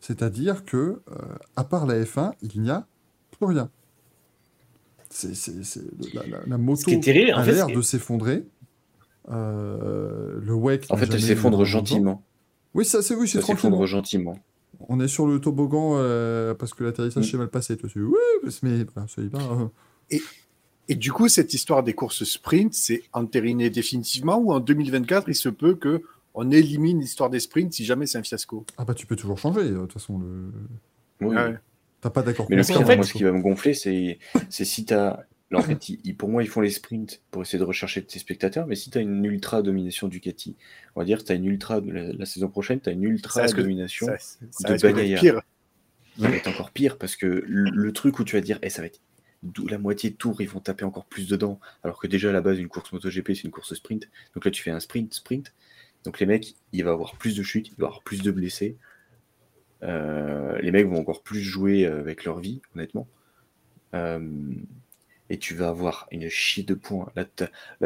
C'est-à-dire 0.00 0.64
que, 0.64 0.76
euh, 0.76 1.14
à 1.56 1.64
part 1.64 1.86
la 1.86 2.02
F1, 2.02 2.32
il 2.42 2.60
n'y 2.62 2.70
a 2.70 2.86
plus 3.30 3.46
rien. 3.46 3.70
C'est, 5.10 5.34
c'est- 5.34 5.62
c'est- 5.64 6.14
la, 6.14 6.26
la- 6.26 6.40
la 6.46 6.58
moto 6.58 6.82
qui 6.82 6.94
est 6.94 7.00
terrible, 7.02 7.32
a 7.32 7.42
fait, 7.44 7.52
l'air 7.52 7.66
c'est- 7.66 7.74
de 7.74 7.80
s'effondrer. 7.82 8.46
Euh, 9.30 10.40
le 10.42 10.52
WEC 10.54 10.86
En 10.90 10.96
fait, 10.96 11.12
elle 11.12 11.20
s'effondre 11.22 11.64
gentiment. 11.64 12.22
Oui, 12.74 12.84
ça, 12.84 13.02
c'est 13.02 13.14
oui, 13.14 13.28
c'est 13.28 13.40
s'effondre 13.42 13.84
gentiment. 13.86 14.38
On 14.88 14.98
est 15.00 15.08
sur 15.08 15.26
le 15.26 15.38
toboggan 15.40 15.92
euh, 15.96 16.54
parce 16.54 16.74
que 16.74 16.82
l'atterrissage 16.84 17.26
Mm. 17.26 17.30
s'est 17.30 17.36
mal 17.38 17.48
passé. 17.50 17.76
Oui, 17.94 18.02
mais 18.62 18.84
voilà, 18.84 19.06
ça 19.08 19.22
y 19.22 19.28
va. 19.28 19.38
Et 20.88 20.94
du 20.94 21.12
coup, 21.12 21.28
cette 21.28 21.54
histoire 21.54 21.82
des 21.82 21.94
courses 21.94 22.24
sprint, 22.24 22.74
c'est 22.74 23.02
entériné 23.12 23.70
définitivement 23.70 24.36
ou 24.38 24.52
en 24.52 24.60
2024, 24.60 25.28
il 25.28 25.34
se 25.34 25.48
peut 25.48 25.74
que 25.74 26.02
on 26.34 26.50
élimine 26.50 27.00
l'histoire 27.00 27.30
des 27.30 27.40
sprints 27.40 27.72
si 27.72 27.84
jamais 27.84 28.06
c'est 28.06 28.18
un 28.18 28.22
fiasco? 28.22 28.64
Ah 28.78 28.84
bah 28.84 28.94
tu 28.94 29.06
peux 29.06 29.16
toujours 29.16 29.38
changer. 29.38 29.60
euh, 29.60 29.72
De 29.72 29.80
toute 29.82 29.92
façon, 29.94 30.18
le... 30.18 30.50
Oui, 31.20 31.34
Ah 31.38 31.48
ouais. 31.50 31.58
t'as 32.00 32.10
pas 32.10 32.22
d'accord. 32.22 32.46
Mais 32.50 32.56
le 32.56 32.62
pire, 32.64 32.84
fait- 32.86 32.96
moi, 32.96 33.04
ce 33.04 33.12
qui 33.12 33.22
va 33.22 33.32
me 33.32 33.40
gonfler, 33.40 33.74
c'est 33.74 34.18
c'est 34.48 34.64
si 34.64 34.84
tu 34.84 34.94
as. 34.94 35.26
En 35.54 35.60
fait, 35.60 35.90
ils- 35.90 36.00
ils- 36.04 36.16
pour 36.16 36.30
moi, 36.30 36.42
ils 36.42 36.48
font 36.48 36.62
les 36.62 36.70
sprints 36.70 37.20
pour 37.30 37.42
essayer 37.42 37.58
de 37.58 37.64
rechercher 37.64 38.02
tes 38.02 38.18
spectateurs, 38.18 38.66
mais 38.66 38.74
si 38.74 38.88
tu 38.90 38.96
as 38.96 39.02
une 39.02 39.22
ultra 39.26 39.60
domination 39.60 40.08
Ducati, 40.08 40.56
on 40.96 41.00
va 41.00 41.04
dire 41.04 41.18
que 41.18 41.24
tu 41.24 41.32
as 41.32 41.34
une 41.34 41.44
ultra, 41.44 41.78
la, 41.80 42.10
la 42.14 42.24
saison 42.24 42.48
prochaine, 42.48 42.80
tu 42.80 42.88
as 42.88 42.92
une 42.92 43.04
ultra 43.04 43.46
Ça 43.46 43.52
domination, 43.54 44.06
Ça, 44.06 44.16
ça 44.18 44.68
de 44.68 44.72
risque 44.72 44.86
d'être 44.86 44.94
Bagnaia. 44.96 45.20
pire. 45.20 45.42
ça 46.18 46.28
va 46.30 46.36
être 46.36 46.48
encore 46.48 46.70
pire 46.70 46.96
parce 46.96 47.16
que 47.16 47.26
le, 47.26 47.70
le 47.70 47.92
truc 47.92 48.18
où 48.18 48.24
tu 48.24 48.34
vas 48.36 48.40
dire, 48.40 48.58
eh, 48.62 48.70
ça 48.70 48.80
va 48.80 48.86
être 48.86 49.00
la 49.68 49.78
moitié 49.78 50.10
de 50.10 50.16
tour, 50.16 50.40
ils 50.40 50.48
vont 50.48 50.60
taper 50.60 50.84
encore 50.84 51.04
plus 51.04 51.28
dedans, 51.28 51.58
alors 51.82 51.98
que 51.98 52.06
déjà 52.06 52.30
à 52.30 52.32
la 52.32 52.40
base, 52.40 52.58
une 52.58 52.68
course 52.68 52.92
MotoGP, 52.92 53.28
c'est 53.34 53.44
une 53.44 53.50
course 53.50 53.74
sprint. 53.74 54.08
Donc 54.34 54.44
là, 54.44 54.50
tu 54.50 54.62
fais 54.62 54.70
un 54.70 54.80
sprint, 54.80 55.12
sprint. 55.14 55.52
Donc 56.04 56.20
les 56.20 56.26
mecs, 56.26 56.54
il 56.72 56.84
va 56.84 56.92
avoir 56.92 57.16
plus 57.16 57.36
de 57.36 57.42
chutes, 57.42 57.68
il 57.68 57.74
va 57.76 57.86
avoir 57.86 58.02
plus 58.02 58.22
de 58.22 58.30
blessés. 58.30 58.76
Euh, 59.82 60.58
les 60.60 60.70
mecs 60.70 60.86
vont 60.86 61.00
encore 61.00 61.22
plus 61.22 61.40
jouer 61.40 61.86
euh, 61.86 62.00
avec 62.00 62.24
leur 62.24 62.38
vie, 62.38 62.60
honnêtement. 62.74 63.08
Euh, 63.94 64.20
et 65.32 65.38
tu 65.38 65.54
vas 65.54 65.68
avoir 65.70 66.06
une 66.12 66.28
chie 66.28 66.62
de 66.62 66.74
points. 66.74 67.10
Là, 67.16 67.24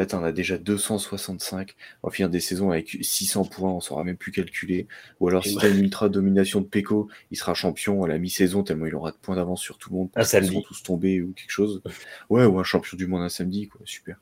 tu 0.05 0.15
en 0.15 0.21
as 0.23 0.31
déjà 0.33 0.57
265. 0.57 1.75
On 2.03 2.09
va 2.09 2.13
finir 2.13 2.29
des 2.29 2.41
saisons 2.41 2.71
avec 2.71 2.97
600 3.01 3.45
points, 3.45 3.71
on 3.71 3.79
saura 3.79 4.03
même 4.03 4.17
plus 4.17 4.33
calculer. 4.33 4.85
Ou 5.21 5.29
alors, 5.29 5.45
Et 5.45 5.49
si 5.49 5.55
tu 5.57 5.65
as 5.65 5.69
une 5.69 5.79
ultra 5.85 6.09
domination 6.09 6.59
de 6.59 6.65
Pecco, 6.65 7.07
il 7.31 7.37
sera 7.37 7.53
champion 7.53 8.03
à 8.03 8.07
la 8.09 8.17
mi-saison, 8.17 8.63
tellement 8.63 8.85
il 8.85 8.95
aura 8.95 9.11
de 9.11 9.17
points 9.17 9.37
d'avance 9.37 9.61
sur 9.61 9.77
tout 9.77 9.89
le 9.91 9.95
monde. 9.95 10.09
Un 10.15 10.23
samedi. 10.25 10.49
seront 10.49 10.61
tous 10.61 10.83
tombés 10.83 11.21
ou 11.21 11.31
quelque 11.31 11.49
chose. 11.51 11.81
Ouais, 12.29 12.43
ou 12.45 12.59
un 12.59 12.63
champion 12.65 12.97
du 12.97 13.07
monde 13.07 13.21
un 13.21 13.29
samedi, 13.29 13.69
quoi. 13.69 13.79
Super. 13.85 14.17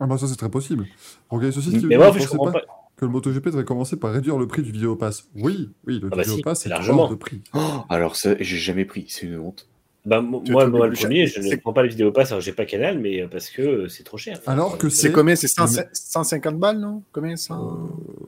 Ah 0.00 0.06
bah 0.06 0.18
ça 0.18 0.26
c'est 0.26 0.36
très 0.36 0.50
possible. 0.50 0.86
Regardez 1.30 1.54
ceci. 1.54 1.78
qui 1.78 1.86
Mais 1.86 1.96
moi, 1.96 2.12
ne 2.12 2.18
je 2.18 2.26
comprends 2.26 2.46
pas, 2.50 2.60
pas. 2.62 2.90
que 2.96 3.04
le 3.04 3.12
MotoGP 3.12 3.44
devrait 3.46 3.64
commencer 3.64 3.96
par 3.96 4.12
réduire 4.12 4.36
le 4.36 4.48
prix 4.48 4.62
du 4.62 4.72
vidéo 4.72 4.96
pass 4.96 5.28
Oui, 5.36 5.70
oui, 5.86 6.00
le 6.00 6.08
Ah 6.10 6.16
bah 6.16 6.22
vidéo 6.22 6.36
si, 6.36 6.42
pass 6.42 6.60
c'est 6.62 6.68
largement. 6.68 7.08
de 7.08 7.14
prix. 7.14 7.42
Oh, 7.54 7.60
alors, 7.88 8.16
ça, 8.16 8.34
j'ai 8.40 8.56
jamais 8.58 8.84
pris. 8.84 9.04
C'est 9.08 9.26
une 9.26 9.38
honte. 9.38 9.68
Bah, 10.04 10.20
mo- 10.20 10.42
Tu- 10.44 10.50
moi, 10.50 10.64
tu 10.64 10.70
moi, 10.72 10.86
le 10.88 10.94
premier, 10.94 11.26
cher. 11.28 11.42
je 11.44 11.48
ne 11.48 11.56
prends 11.56 11.72
pas 11.72 11.82
les 11.84 11.88
vidéos 11.88 12.10
pass, 12.10 12.32
alors 12.32 12.40
j'ai 12.40 12.52
pas 12.52 12.64
Canal, 12.64 12.98
mais 12.98 13.22
euh, 13.22 13.28
parce 13.28 13.50
que 13.50 13.62
euh, 13.62 13.88
c'est 13.88 14.02
trop 14.02 14.16
cher. 14.18 14.40
Alors 14.46 14.76
que 14.78 14.88
C'est 14.88 15.12
combien? 15.12 15.36
C'est 15.36 15.46
100 15.46 15.66
mais- 15.76 15.88
150 15.92 16.58
balles, 16.58 16.78
non? 16.80 17.02
Combien? 17.12 17.36
Ça 17.36 17.56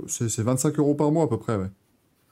C'est 0.07 0.28
c'est 0.28 0.43
25 0.43 0.78
euros 0.78 0.94
par 0.94 1.11
mois 1.11 1.25
à 1.25 1.27
peu 1.28 1.39
près, 1.39 1.57
ouais. 1.57 1.67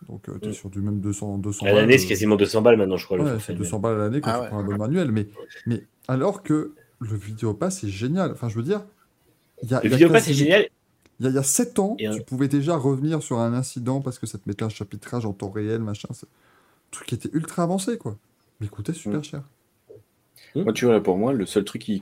Donc 0.09 0.29
euh, 0.29 0.39
t'es 0.41 0.49
Mm. 0.51 0.53
sur 0.53 0.71
du 0.71 0.81
même 0.81 1.01
200, 1.01 1.39
200 1.39 1.67
À 1.67 1.71
balles. 1.71 1.81
l'année, 1.83 1.99
c'est 1.99 2.07
euh, 2.07 2.09
quasiment 2.11 2.37
200 2.37 2.63
balles 2.63 2.77
maintenant, 2.77 2.97
je 2.97 3.05
crois. 3.05 3.17
le 3.19 3.25
Ouais, 3.25 3.31
c'est 3.41 3.51
annuel. 3.53 3.65
200 3.65 3.79
balles 3.81 3.95
à 3.97 3.99
l'année 4.05 4.21
quand 4.21 4.31
Ah 4.31 4.35
tu 4.37 4.41
ouais. 4.43 4.49
prends 4.49 4.59
un 4.59 4.61
abonnement 4.65 4.85
annuel. 4.85 5.11
Mais, 5.11 5.27
mais 5.67 5.83
alors 6.09 6.43
que 6.45 6.73
le 7.01 7.17
Vidéopass 7.17 7.81
c'est 7.81 7.89
génial. 7.89 8.31
Enfin, 8.33 8.49
je 8.49 8.55
veux 8.57 8.63
dire, 8.65 8.85
il 9.65 9.71
y 9.71 9.75
a, 9.75 9.81
Le 9.83 9.91
y 9.91 9.93
a 9.93 9.97
vidéo 9.97 10.09
pass, 10.11 10.25
c'est 10.25 10.35
génial. 10.35 10.67
Il 11.19 11.25
y 11.25 11.27
a, 11.27 11.31
il 11.31 11.35
y 11.35 11.39
a 11.39 11.43
7 11.43 11.79
ans, 11.81 11.97
Et 11.99 12.07
un- 12.07 12.15
tu 12.15 12.23
pouvais 12.23 12.47
déjà 12.49 12.77
revenir 12.77 13.23
sur 13.23 13.39
un 13.41 13.55
incident 13.55 14.01
parce 14.01 14.19
que 14.21 14.27
ça 14.27 14.39
te 14.39 14.49
mettait 14.49 14.65
un 14.65 14.69
chapitrage 14.69 15.25
en 15.27 15.33
temps 15.33 15.51
réel, 15.51 15.81
machin. 15.81 16.09
C'est 16.13 16.27
un 16.27 16.29
truc 16.93 17.09
qui 17.09 17.15
était 17.17 17.31
ultra 17.33 17.65
avancé, 17.65 17.97
quoi. 17.99 18.17
Mais 18.63 18.69
coûtait 18.69 18.93
super 18.95 19.21
Mm. 19.21 19.25
cher. 19.25 19.43
Moi, 20.55 20.73
tu 20.73 20.85
vois, 20.85 20.95
là, 20.95 21.01
pour 21.01 21.17
moi, 21.17 21.33
le 21.33 21.47
seul 21.47 21.65
truc 21.65 21.83
qu'ils 21.83 22.01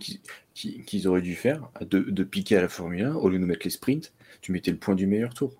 qui, 0.55 1.06
auraient 1.06 1.22
dû 1.22 1.34
faire, 1.34 1.70
de, 1.80 2.00
de 2.00 2.24
piquer 2.24 2.56
à 2.56 2.60
la 2.60 2.68
Formule 2.68 3.02
1, 3.02 3.14
au 3.14 3.28
lieu 3.28 3.36
de 3.36 3.40
nous 3.40 3.47
mettre 3.47 3.64
les 3.64 3.70
sprints, 3.70 4.12
tu 4.40 4.52
mettais 4.52 4.70
le 4.70 4.76
point 4.76 4.94
du 4.94 5.06
meilleur 5.06 5.34
tour. 5.34 5.55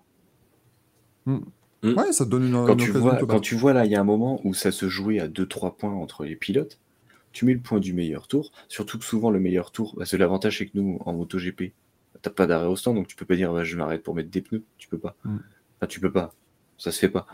Mm. 1.25 1.39
Ouais, 1.83 2.11
ça 2.11 2.25
te 2.25 2.29
donne 2.29 2.45
une, 2.45 2.65
Quand 2.65 2.73
une 2.73 2.77
tu, 2.77 2.91
vois, 2.91 3.15
quand 3.17 3.39
tu 3.39 3.55
vois, 3.55 3.73
là, 3.73 3.85
il 3.85 3.91
y 3.91 3.95
a 3.95 4.01
un 4.01 4.05
moment 4.05 4.39
où 4.43 4.53
ça 4.53 4.71
se 4.71 4.87
jouait 4.87 5.19
à 5.19 5.27
2-3 5.27 5.77
points 5.77 5.93
entre 5.93 6.25
les 6.25 6.35
pilotes, 6.35 6.79
tu 7.31 7.45
mets 7.45 7.53
le 7.53 7.59
point 7.59 7.79
du 7.79 7.93
meilleur 7.93 8.27
tour, 8.27 8.51
surtout 8.67 8.99
que 8.99 9.05
souvent, 9.05 9.31
le 9.31 9.39
meilleur 9.39 9.71
tour, 9.71 9.95
bah, 9.97 10.05
c'est 10.05 10.17
l'avantage, 10.17 10.57
c'est 10.57 10.65
que 10.67 10.77
nous, 10.77 10.99
en 11.05 11.13
MotoGP, 11.13 11.73
t'as 12.21 12.29
pas 12.29 12.45
d'arrêt 12.45 12.67
au 12.67 12.75
stand, 12.75 12.95
donc 12.95 13.07
tu 13.07 13.15
peux 13.15 13.25
pas 13.25 13.35
dire, 13.35 13.53
bah, 13.53 13.63
je 13.63 13.77
m'arrête 13.77 14.03
pour 14.03 14.13
mettre 14.13 14.29
des 14.29 14.41
pneus, 14.41 14.63
tu 14.77 14.89
peux 14.89 14.99
pas. 14.99 15.15
Mm. 15.23 15.37
Enfin, 15.77 15.87
tu 15.87 15.99
peux 15.99 16.11
pas. 16.11 16.33
Ça 16.77 16.91
se 16.91 16.99
fait 16.99 17.09
pas. 17.09 17.25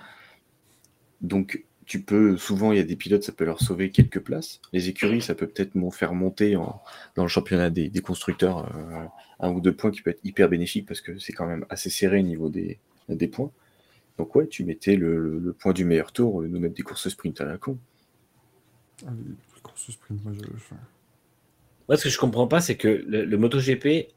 Donc, 1.21 1.65
tu 1.87 2.01
peux, 2.01 2.37
souvent, 2.37 2.71
il 2.73 2.77
y 2.77 2.81
a 2.81 2.83
des 2.83 2.95
pilotes, 2.97 3.23
ça 3.23 3.31
peut 3.31 3.45
leur 3.45 3.61
sauver 3.61 3.89
quelques 3.91 4.19
places. 4.19 4.59
Les 4.73 4.89
écuries, 4.89 5.21
ça 5.21 5.33
peut 5.35 5.47
peut-être 5.47 5.73
m'en 5.75 5.89
faire 5.89 6.13
monter 6.13 6.55
en- 6.57 6.81
dans 7.15 7.23
le 7.23 7.29
championnat 7.29 7.69
des, 7.69 7.89
des 7.89 8.01
constructeurs 8.01 8.69
euh, 8.75 9.05
un 9.39 9.51
ou 9.51 9.61
deux 9.61 9.73
points 9.73 9.89
qui 9.91 10.01
peut 10.01 10.09
être 10.11 10.19
hyper 10.23 10.49
bénéfique 10.49 10.85
parce 10.85 11.01
que 11.01 11.17
c'est 11.17 11.33
quand 11.33 11.47
même 11.47 11.65
assez 11.69 11.89
serré 11.89 12.19
au 12.19 12.23
niveau 12.23 12.49
des, 12.49 12.77
des 13.09 13.27
points. 13.27 13.51
Donc, 14.17 14.35
ouais, 14.35 14.47
tu 14.47 14.63
mettais 14.65 14.95
le, 14.97 15.17
le- 15.17 15.39
le 15.39 15.53
point 15.53 15.73
du 15.73 15.85
meilleur 15.85 16.11
tour 16.11 16.35
au 16.35 16.41
lieu 16.41 16.49
de 16.49 16.53
nous 16.53 16.59
mettre 16.59 16.75
des 16.75 16.83
courses 16.83 17.07
sprint 17.07 17.39
à 17.41 17.45
la 17.45 17.57
con. 17.57 17.77
Ah, 19.05 19.11
les 19.55 19.61
courses 19.61 19.91
sprint, 19.91 20.23
moi, 20.23 20.33
je- 20.33 20.75
Moi, 21.87 21.97
ce 21.97 22.03
que 22.03 22.09
je 22.09 22.17
comprends 22.17 22.47
pas, 22.47 22.59
c'est 22.59 22.75
que 22.75 22.87
le, 23.07 23.23
le 23.25 23.37
MotoGP 23.37 24.09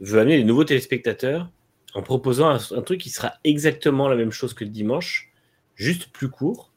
veut 0.00 0.18
amener 0.20 0.36
des 0.38 0.44
nouveaux 0.44 0.64
téléspectateurs 0.64 1.50
en 1.94 2.02
proposant 2.02 2.48
un, 2.50 2.58
un 2.76 2.82
truc 2.82 3.00
qui 3.00 3.10
sera 3.10 3.34
exactement 3.44 4.08
la 4.08 4.16
même 4.16 4.32
chose 4.32 4.52
que 4.54 4.64
le 4.64 4.70
dimanche, 4.70 5.30
juste 5.74 6.08
plus 6.12 6.28
court. 6.28 6.71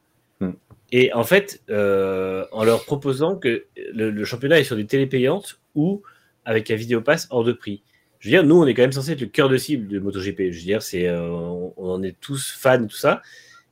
Et 0.98 1.12
en 1.14 1.24
fait, 1.24 1.62
euh, 1.70 2.46
en 2.54 2.64
leur 2.64 2.86
proposant 2.86 3.36
que 3.36 3.66
le, 3.94 4.12
le 4.12 4.24
championnat 4.26 4.60
est 4.60 4.64
sur 4.64 4.76
des 4.78 4.86
télé 4.86 5.08
payantes 5.08 5.60
ou 5.74 6.04
avec 6.46 6.72
un 6.72 6.76
vidéopass 6.76 7.28
hors 7.32 7.44
de 7.44 7.52
prix. 7.54 7.82
Je 8.20 8.30
veux 8.30 8.32
dire, 8.32 8.44
nous, 8.46 8.56
on 8.56 8.66
est 8.66 8.74
quand 8.74 8.82
même 8.84 8.92
censé 8.94 9.12
être 9.12 9.20
le 9.22 9.28
cœur 9.28 9.50
de 9.50 9.58
cible 9.58 9.88
de 9.88 10.00
MotoGP. 10.00 10.52
Je 10.52 10.58
veux 10.60 10.64
dire, 10.66 10.82
c'est, 10.82 11.08
euh, 11.08 11.28
on, 11.30 11.74
on 11.76 11.90
en 11.90 12.02
est 12.04 12.16
tous 12.22 12.52
fans 12.58 12.82
et 12.84 12.88
tout 12.88 12.96
ça. 12.96 13.22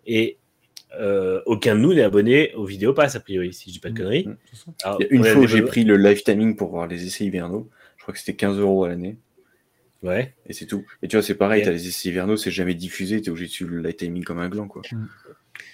Et 0.06 0.38
euh, 1.00 1.42
aucun 1.46 1.76
de 1.76 1.80
nous 1.80 1.94
n'est 1.94 2.02
abonné 2.04 2.54
au 2.56 2.66
vidéopass, 2.66 3.16
a 3.16 3.20
priori, 3.22 3.54
si 3.54 3.70
je 3.70 3.74
dis 3.76 3.80
pas 3.80 3.90
de 3.90 3.94
Hmm. 3.94 3.98
conneries. 3.98 4.28
Alors, 4.84 4.98
Il 5.00 5.04
y 5.04 5.08
a 5.08 5.14
une 5.14 5.24
fois 5.24 5.42
des- 5.42 5.48
j'ai 5.48 5.62
pris 5.62 5.84
le 5.86 5.96
live 5.98 6.24
timing 6.24 6.56
pour 6.58 6.72
voir 6.72 6.88
les 6.88 7.06
essais 7.06 7.24
hivernaux. 7.26 7.70
Je 7.98 8.04
crois 8.04 8.14
que 8.14 8.20
c'était 8.20 8.36
15 8.36 8.60
euros 8.60 8.84
à 8.84 8.90
l'année. 8.90 9.18
Ouais. 10.04 10.34
Et 10.48 10.52
c'est 10.54 10.66
tout. 10.66 10.86
Et 11.02 11.08
tu 11.08 11.16
vois, 11.16 11.24
c'est 11.24 11.36
pareil, 11.36 11.62
Et- 11.62 11.66
t'as 11.66 11.72
les 11.72 11.88
essais 11.88 12.10
hivernaux, 12.10 12.36
c'est 12.36 12.52
jamais 12.52 12.76
diffusé, 12.76 13.22
t'es 13.22 13.30
obligé 13.30 13.48
de 13.48 13.52
suivre 13.54 13.72
le 13.72 13.82
live 13.82 13.96
timing 13.96 14.24
comme 14.26 14.40
un 14.40 14.50
gland, 14.50 14.68
quoi. 14.68 14.82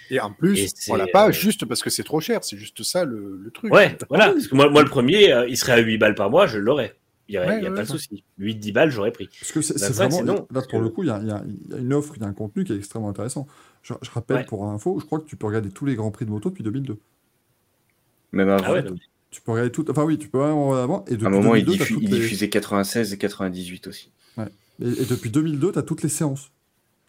Et 0.09 0.19
en 0.19 0.32
plus, 0.32 0.59
Et 0.59 0.91
on 0.91 0.95
l'a 0.95 1.08
pas 1.08 1.30
euh, 1.30 1.32
juste 1.32 1.66
parce 1.66 1.82
que 1.83 1.90
c'est 1.90 2.03
trop 2.03 2.19
cher. 2.19 2.43
C'est 2.43 2.58
juste 2.58 2.83
ça 2.83 3.06
le, 3.06 3.40
le 3.41 3.51
truc. 3.51 3.72
Ouais, 3.74 3.98
voilà. 4.09 4.32
Parce 4.32 4.48
que 4.48 4.56
moi, 4.56 4.69
moi 4.69 4.83
le 4.83 4.90
premier, 4.90 5.32
euh, 5.32 5.48
il 5.48 5.56
serait 5.58 5.74
à 5.74 5.77
8 5.80 5.98
balles 5.98 6.16
par 6.16 6.30
mois, 6.30 6.48
je 6.48 6.58
l'aurais. 6.58 6.95
Il 7.27 7.33
n'y 7.33 7.38
a, 7.38 7.45
Ouais, 7.48 7.61
y 7.61 7.66
a 7.67 7.69
ouais, 7.69 7.75
pas 7.75 7.83
de 7.83 7.88
souci. 7.88 8.24
8-10 8.40 8.72
balles, 8.74 8.90
j'aurais 8.90 9.11
pris. 9.11 9.30
Parce 9.40 9.51
que 9.51 9.61
c'est 9.61 9.77
25, 9.80 10.09
vraiment. 10.11 10.24
non, 10.24 10.48
là, 10.51 10.61
pour 10.61 10.80
que- 10.80 10.83
le 10.83 10.90
coup, 10.90 11.03
il 11.03 11.08
y 11.08 11.11
a, 11.11 11.19
y 11.19 11.27
y 11.75 11.80
une 11.80 11.93
offre, 11.93 12.14
il 12.16 12.22
y 12.24 12.25
a 12.25 12.27
un 12.27 12.33
contenu 12.33 12.64
qui 12.64 12.74
est 12.74 12.77
extrêmement 12.77 13.09
intéressant. 13.09 13.48
Je, 13.83 13.93
je 14.01 14.09
rappelle 14.09 14.38
Ouais. 14.38 14.45
pour 14.45 14.66
info, 14.66 14.98
je 14.99 15.06
crois 15.06 15.19
que 15.19 15.25
tu 15.27 15.35
peux 15.35 15.45
regarder 15.45 15.69
tous 15.69 15.85
les 15.85 15.93
grands 15.95 16.09
prix 16.11 16.25
de 16.25 16.32
moto 16.32 16.49
depuis 16.49 16.64
2002. 16.64 16.98
Même 18.32 18.49
avant. 18.49 18.74
Ah 18.75 18.82
Tu 19.32 19.41
peux 19.41 19.51
regarder 19.51 19.72
tout. 19.72 19.85
Enfin, 19.90 20.03
oui, 20.06 20.17
tu 20.17 20.27
peux 20.27 20.40
vraiment 20.40 20.74
avant. 20.75 21.06
Et 21.08 21.11
depuis 21.11 21.25
à 21.25 21.27
un 21.27 21.32
moment, 21.32 21.56
il, 21.56 21.66
2002, 21.66 21.77
t'as 21.77 21.83
diffu- 21.85 21.93
toutes 21.93 22.03
il 22.03 22.09
les- 22.09 22.19
diffusait 22.19 22.49
96 22.49 23.14
et 23.14 23.17
98 23.17 23.88
aussi. 23.88 24.11
Et, 24.38 24.43
et 24.88 25.06
depuis 25.06 25.30
2002, 25.30 25.72
tu 25.72 25.80
as 25.80 25.83
toutes 25.83 26.01
les 26.03 26.09
séances. 26.09 26.51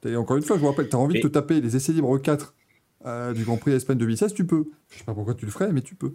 Et 0.04 0.16
encore 0.16 0.36
une 0.36 0.42
fois, 0.42 0.56
je 0.56 0.60
vous 0.60 0.68
rappelle, 0.68 0.88
tu 0.88 0.96
as 0.96 0.98
envie 0.98 1.14
de 1.20 1.26
te 1.28 1.32
taper 1.32 1.60
les 1.60 1.76
essais 1.76 1.92
libres 1.92 2.18
4 2.18 2.54
euh, 3.06 3.32
du 3.32 3.44
Grand 3.44 3.56
Prix 3.56 3.72
d'Espagne 3.72 3.98
2016, 3.98 4.34
tu 4.34 4.46
peux. 4.46 4.64
Je 4.90 4.98
sais 4.98 5.04
pas 5.04 5.14
pourquoi 5.14 5.34
tu 5.34 5.44
le 5.46 5.50
ferais, 5.50 5.72
mais 5.72 5.82
tu 5.82 5.94
peux. 5.94 6.14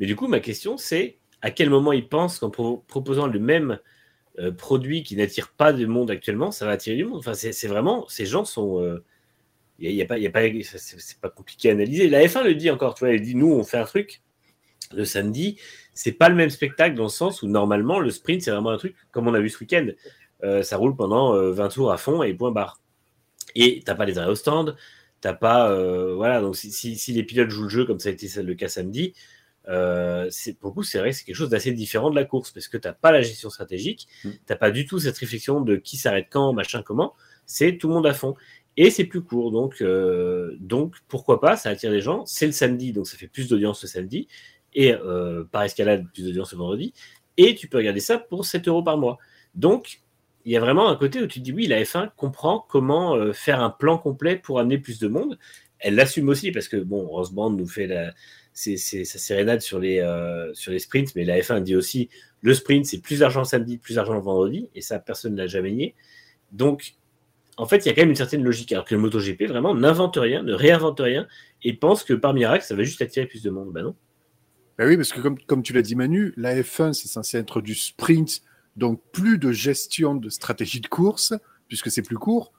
Mais 0.00 0.06
du 0.06 0.16
coup, 0.16 0.28
ma 0.28 0.40
question, 0.40 0.76
c'est 0.76 1.18
à 1.42 1.50
quel 1.50 1.70
moment 1.70 1.92
ils 1.92 2.08
pensent 2.08 2.38
qu'en 2.38 2.50
pro- 2.50 2.84
proposant 2.88 3.26
le 3.26 3.38
même 3.38 3.78
euh, 4.38 4.52
produit 4.52 5.02
qui 5.02 5.16
n'attire 5.16 5.50
pas 5.52 5.72
de 5.72 5.86
monde 5.86 6.10
actuellement, 6.10 6.50
ça 6.50 6.66
va 6.66 6.72
attirer 6.72 6.96
du 6.96 7.04
monde? 7.04 7.18
Enfin, 7.18 7.34
c'est 7.34 7.66
vraiment, 7.68 8.06
ces 8.08 8.26
gens 8.26 8.44
sont. 8.44 8.80
euh, 8.82 9.04
Il 9.80 9.92
y 9.92 10.02
a, 10.02 10.06
pas, 10.06 10.18
y 10.18 10.26
a 10.26 10.30
pas, 10.30 10.42
c'est 10.64 11.20
pas 11.20 11.30
compliqué 11.30 11.70
à 11.70 11.72
analyser. 11.72 12.08
La 12.08 12.26
F1 12.26 12.44
le 12.44 12.54
dit 12.54 12.70
encore, 12.70 12.94
tu 12.94 13.00
vois, 13.04 13.14
elle 13.14 13.22
dit 13.22 13.34
nous, 13.36 13.52
on 13.52 13.64
fait 13.64 13.78
un 13.78 13.84
truc 13.84 14.22
le 14.94 15.04
samedi, 15.04 15.58
c'est 15.94 16.12
pas 16.12 16.28
le 16.28 16.34
même 16.34 16.50
spectacle 16.50 16.96
dans 16.96 17.04
le 17.04 17.08
sens 17.10 17.42
où 17.42 17.48
normalement 17.48 18.00
le 18.00 18.10
sprint 18.10 18.42
c'est 18.42 18.50
vraiment 18.50 18.70
un 18.70 18.78
truc 18.78 18.96
comme 19.12 19.28
on 19.28 19.34
a 19.34 19.40
vu 19.40 19.50
ce 19.50 19.60
week-end, 19.60 19.88
Euh, 20.44 20.62
ça 20.62 20.76
roule 20.76 20.94
pendant 20.96 21.34
euh, 21.34 21.50
20 21.52 21.68
tours 21.68 21.90
à 21.92 21.96
fond 21.98 22.22
et 22.22 22.32
point 22.34 22.52
barre. 22.52 22.80
Et 23.54 23.82
t'as 23.84 23.94
pas 23.94 24.04
les 24.04 24.18
arrêts 24.18 24.30
au 24.30 24.34
stand, 24.34 24.76
t'as 25.20 25.34
pas 25.34 25.70
euh, 25.70 26.14
voilà 26.14 26.40
donc 26.40 26.56
si, 26.56 26.70
si, 26.70 26.96
si 26.96 27.12
les 27.12 27.22
pilotes 27.22 27.50
jouent 27.50 27.64
le 27.64 27.68
jeu 27.68 27.84
comme 27.84 27.98
ça 27.98 28.08
a 28.08 28.12
été 28.12 28.42
le 28.42 28.54
cas 28.54 28.68
samedi, 28.68 29.14
euh, 29.68 30.28
c'est 30.30 30.54
pour 30.58 30.70
le 30.70 30.74
coup 30.74 30.82
c'est 30.82 30.98
vrai 30.98 31.10
que 31.10 31.16
c'est 31.16 31.24
quelque 31.24 31.36
chose 31.36 31.50
d'assez 31.50 31.72
différent 31.72 32.10
de 32.10 32.14
la 32.14 32.24
course 32.24 32.50
parce 32.50 32.68
que 32.68 32.76
t'as 32.76 32.92
pas 32.92 33.12
la 33.12 33.22
gestion 33.22 33.50
stratégique, 33.50 34.08
Mm. 34.24 34.30
t'as 34.46 34.56
pas 34.56 34.70
du 34.70 34.86
tout 34.86 34.98
cette 34.98 35.18
réflexion 35.18 35.60
de 35.60 35.76
qui 35.76 35.96
s'arrête 35.96 36.28
quand 36.30 36.52
machin 36.52 36.82
comment, 36.82 37.14
c'est 37.46 37.76
tout 37.78 37.88
le 37.88 37.94
monde 37.94 38.06
à 38.06 38.14
fond 38.14 38.34
et 38.76 38.90
c'est 38.90 39.04
plus 39.04 39.22
court 39.22 39.50
donc 39.50 39.82
euh, 39.82 40.56
donc 40.60 40.94
pourquoi 41.08 41.40
pas 41.40 41.56
ça 41.56 41.70
attire 41.70 41.90
des 41.90 42.00
gens, 42.00 42.24
c'est 42.26 42.46
le 42.46 42.52
samedi 42.52 42.92
donc 42.92 43.06
ça 43.06 43.16
fait 43.16 43.28
plus 43.28 43.48
d'audience 43.48 43.82
le 43.82 43.88
samedi 43.88 44.28
et 44.74 44.94
par 45.50 45.62
escalade 45.62 46.06
plus 46.12 46.24
d'audience 46.24 46.52
le 46.52 46.58
vendredi 46.58 46.92
et 47.38 47.54
tu 47.54 47.68
peux 47.68 47.78
regarder 47.78 48.00
ça 48.00 48.18
pour 48.18 48.44
7 48.44 48.68
euros 48.68 48.82
par 48.82 48.98
mois 48.98 49.18
donc 49.54 50.02
il 50.48 50.52
y 50.52 50.56
a 50.56 50.60
vraiment 50.60 50.88
un 50.88 50.96
côté 50.96 51.20
où 51.20 51.26
tu 51.26 51.40
te 51.40 51.44
dis 51.44 51.52
oui, 51.52 51.66
la 51.66 51.82
F1 51.82 52.08
comprend 52.16 52.64
comment 52.70 53.14
euh, 53.14 53.34
faire 53.34 53.62
un 53.62 53.68
plan 53.68 53.98
complet 53.98 54.34
pour 54.36 54.58
amener 54.58 54.78
plus 54.78 54.98
de 54.98 55.06
monde. 55.06 55.38
Elle 55.78 55.94
l'assume 55.94 56.30
aussi 56.30 56.52
parce 56.52 56.68
que 56.68 56.78
bon, 56.78 57.06
Roseband 57.06 57.50
nous 57.50 57.66
fait 57.66 57.86
la, 57.86 58.14
sa 58.54 59.18
sérénade 59.18 59.60
sur 59.60 59.78
les, 59.78 59.98
euh, 59.98 60.54
sur 60.54 60.72
les 60.72 60.78
sprints, 60.78 61.14
mais 61.14 61.26
la 61.26 61.38
F1 61.38 61.62
dit 61.62 61.76
aussi 61.76 62.08
le 62.40 62.54
sprint 62.54 62.86
c'est 62.86 63.02
plus 63.02 63.18
d'argent 63.18 63.44
samedi, 63.44 63.76
plus 63.76 63.96
d'argent 63.96 64.18
vendredi, 64.20 64.70
et 64.74 64.80
ça 64.80 64.98
personne 64.98 65.32
ne 65.32 65.36
l'a 65.36 65.46
jamais 65.48 65.70
nié. 65.70 65.94
Donc 66.50 66.94
en 67.58 67.66
fait, 67.66 67.84
il 67.84 67.88
y 67.88 67.90
a 67.90 67.94
quand 67.94 68.00
même 68.00 68.10
une 68.10 68.16
certaine 68.16 68.42
logique, 68.42 68.72
alors 68.72 68.86
que 68.86 68.94
le 68.94 69.02
MotoGP 69.02 69.48
vraiment 69.48 69.74
n'invente 69.74 70.16
rien, 70.16 70.42
ne 70.42 70.54
réinvente 70.54 70.98
rien, 70.98 71.28
et 71.62 71.74
pense 71.74 72.04
que 72.04 72.14
par 72.14 72.32
miracle 72.32 72.64
ça 72.64 72.74
va 72.74 72.84
juste 72.84 73.02
attirer 73.02 73.26
plus 73.26 73.42
de 73.42 73.50
monde. 73.50 73.70
Ben 73.70 73.82
non. 73.82 73.94
Ben 74.78 74.88
oui, 74.88 74.96
parce 74.96 75.12
que 75.12 75.20
comme, 75.20 75.38
comme 75.40 75.62
tu 75.62 75.74
l'as 75.74 75.82
dit 75.82 75.94
Manu, 75.94 76.32
la 76.38 76.58
F1 76.58 76.94
c'est 76.94 77.08
censé 77.08 77.36
être 77.36 77.60
du 77.60 77.74
sprint, 77.74 78.40
donc 78.78 79.00
plus 79.12 79.38
de 79.38 79.52
gestion 79.52 80.14
de 80.14 80.28
stratégie 80.30 80.80
de 80.80 80.86
course, 80.88 81.34
puisque 81.68 81.90
c'est 81.90 82.02
plus 82.02 82.16
court. 82.18 82.52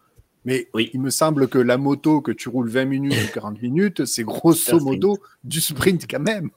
Mais 0.46 0.70
Oui. 0.74 0.90
il 0.94 1.02
me 1.02 1.10
semble 1.10 1.48
que 1.48 1.58
la 1.58 1.78
moto 1.78 2.22
que 2.22 2.32
tu 2.32 2.48
roules 2.50 2.70
20 2.70 2.86
minutes 2.86 3.14
ou 3.30 3.34
40 3.34 3.62
minutes, 3.62 4.06
c'est 4.06 4.24
grosso 4.24 4.80
modo 4.80 5.18
du 5.44 5.60
sprint 5.60 6.06
quand 6.10 6.20
même. 6.22 6.50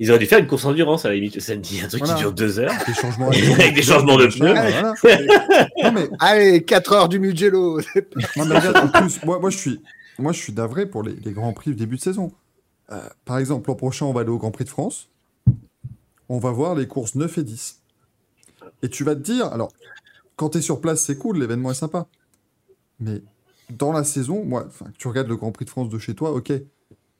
Ils 0.00 0.10
auraient 0.10 0.20
dû 0.20 0.26
faire 0.26 0.38
une 0.38 0.46
course 0.46 0.64
endurance 0.64 1.04
à 1.04 1.08
la 1.08 1.16
limite 1.16 1.34
le 1.34 1.40
samedi, 1.40 1.80
un 1.80 1.88
truc 1.88 1.98
Voilà. 2.00 2.14
qui 2.14 2.20
dure 2.20 2.32
deux 2.32 2.60
heures. 2.60 2.70
Avec 2.70 2.86
des 2.86 2.94
changements, 2.94 3.28
Avec 3.58 3.74
des 3.74 3.82
changements 3.82 4.16
de 4.16 4.26
pneus. 4.26 4.52
Voilà. 4.52 4.94
Non, 5.82 5.92
mais, 5.92 6.08
Allez, 6.20 6.62
4 6.64 6.92
heures 6.92 7.08
du 7.08 7.18
Mugello. 7.18 7.80
non, 8.36 8.44
mais 8.46 8.58
regarde, 8.58 8.76
en 8.76 9.00
plus, 9.00 9.22
moi, 9.24 9.40
moi, 9.40 9.50
je 9.50 9.56
suis, 9.58 9.80
moi, 10.20 10.30
je 10.32 10.40
suis 10.40 10.52
navré 10.52 10.86
pour 10.86 11.02
les, 11.02 11.14
les 11.24 11.32
grands 11.32 11.52
prix 11.52 11.70
du 11.70 11.76
début 11.76 11.96
de 11.96 12.00
saison. 12.00 12.32
Euh, 12.92 13.00
par 13.24 13.38
exemple, 13.38 13.68
l'an 13.68 13.74
prochain, 13.74 14.06
on 14.06 14.12
va 14.12 14.20
aller 14.20 14.30
au 14.30 14.38
Grand 14.38 14.52
Prix 14.52 14.64
de 14.64 14.70
France. 14.70 15.08
On 16.28 16.38
va 16.38 16.52
voir 16.52 16.74
les 16.76 16.86
courses 16.86 17.16
9 17.16 17.38
et 17.38 17.42
10. 17.42 17.80
Et 18.82 18.88
tu 18.88 19.04
vas 19.04 19.14
te 19.14 19.20
dire, 19.20 19.46
alors, 19.46 19.72
quand 20.36 20.50
tu 20.50 20.58
es 20.58 20.62
sur 20.62 20.80
place, 20.80 21.02
c'est 21.04 21.16
cool, 21.18 21.38
l'événement 21.38 21.70
est 21.70 21.74
sympa. 21.74 22.06
Mais 23.00 23.22
dans 23.70 23.92
la 23.92 24.04
saison, 24.04 24.44
moi, 24.44 24.68
tu 24.98 25.08
regardes 25.08 25.28
le 25.28 25.36
Grand 25.36 25.52
Prix 25.52 25.64
de 25.64 25.70
France 25.70 25.88
de 25.88 25.98
chez 25.98 26.14
toi, 26.14 26.32
ok. 26.32 26.52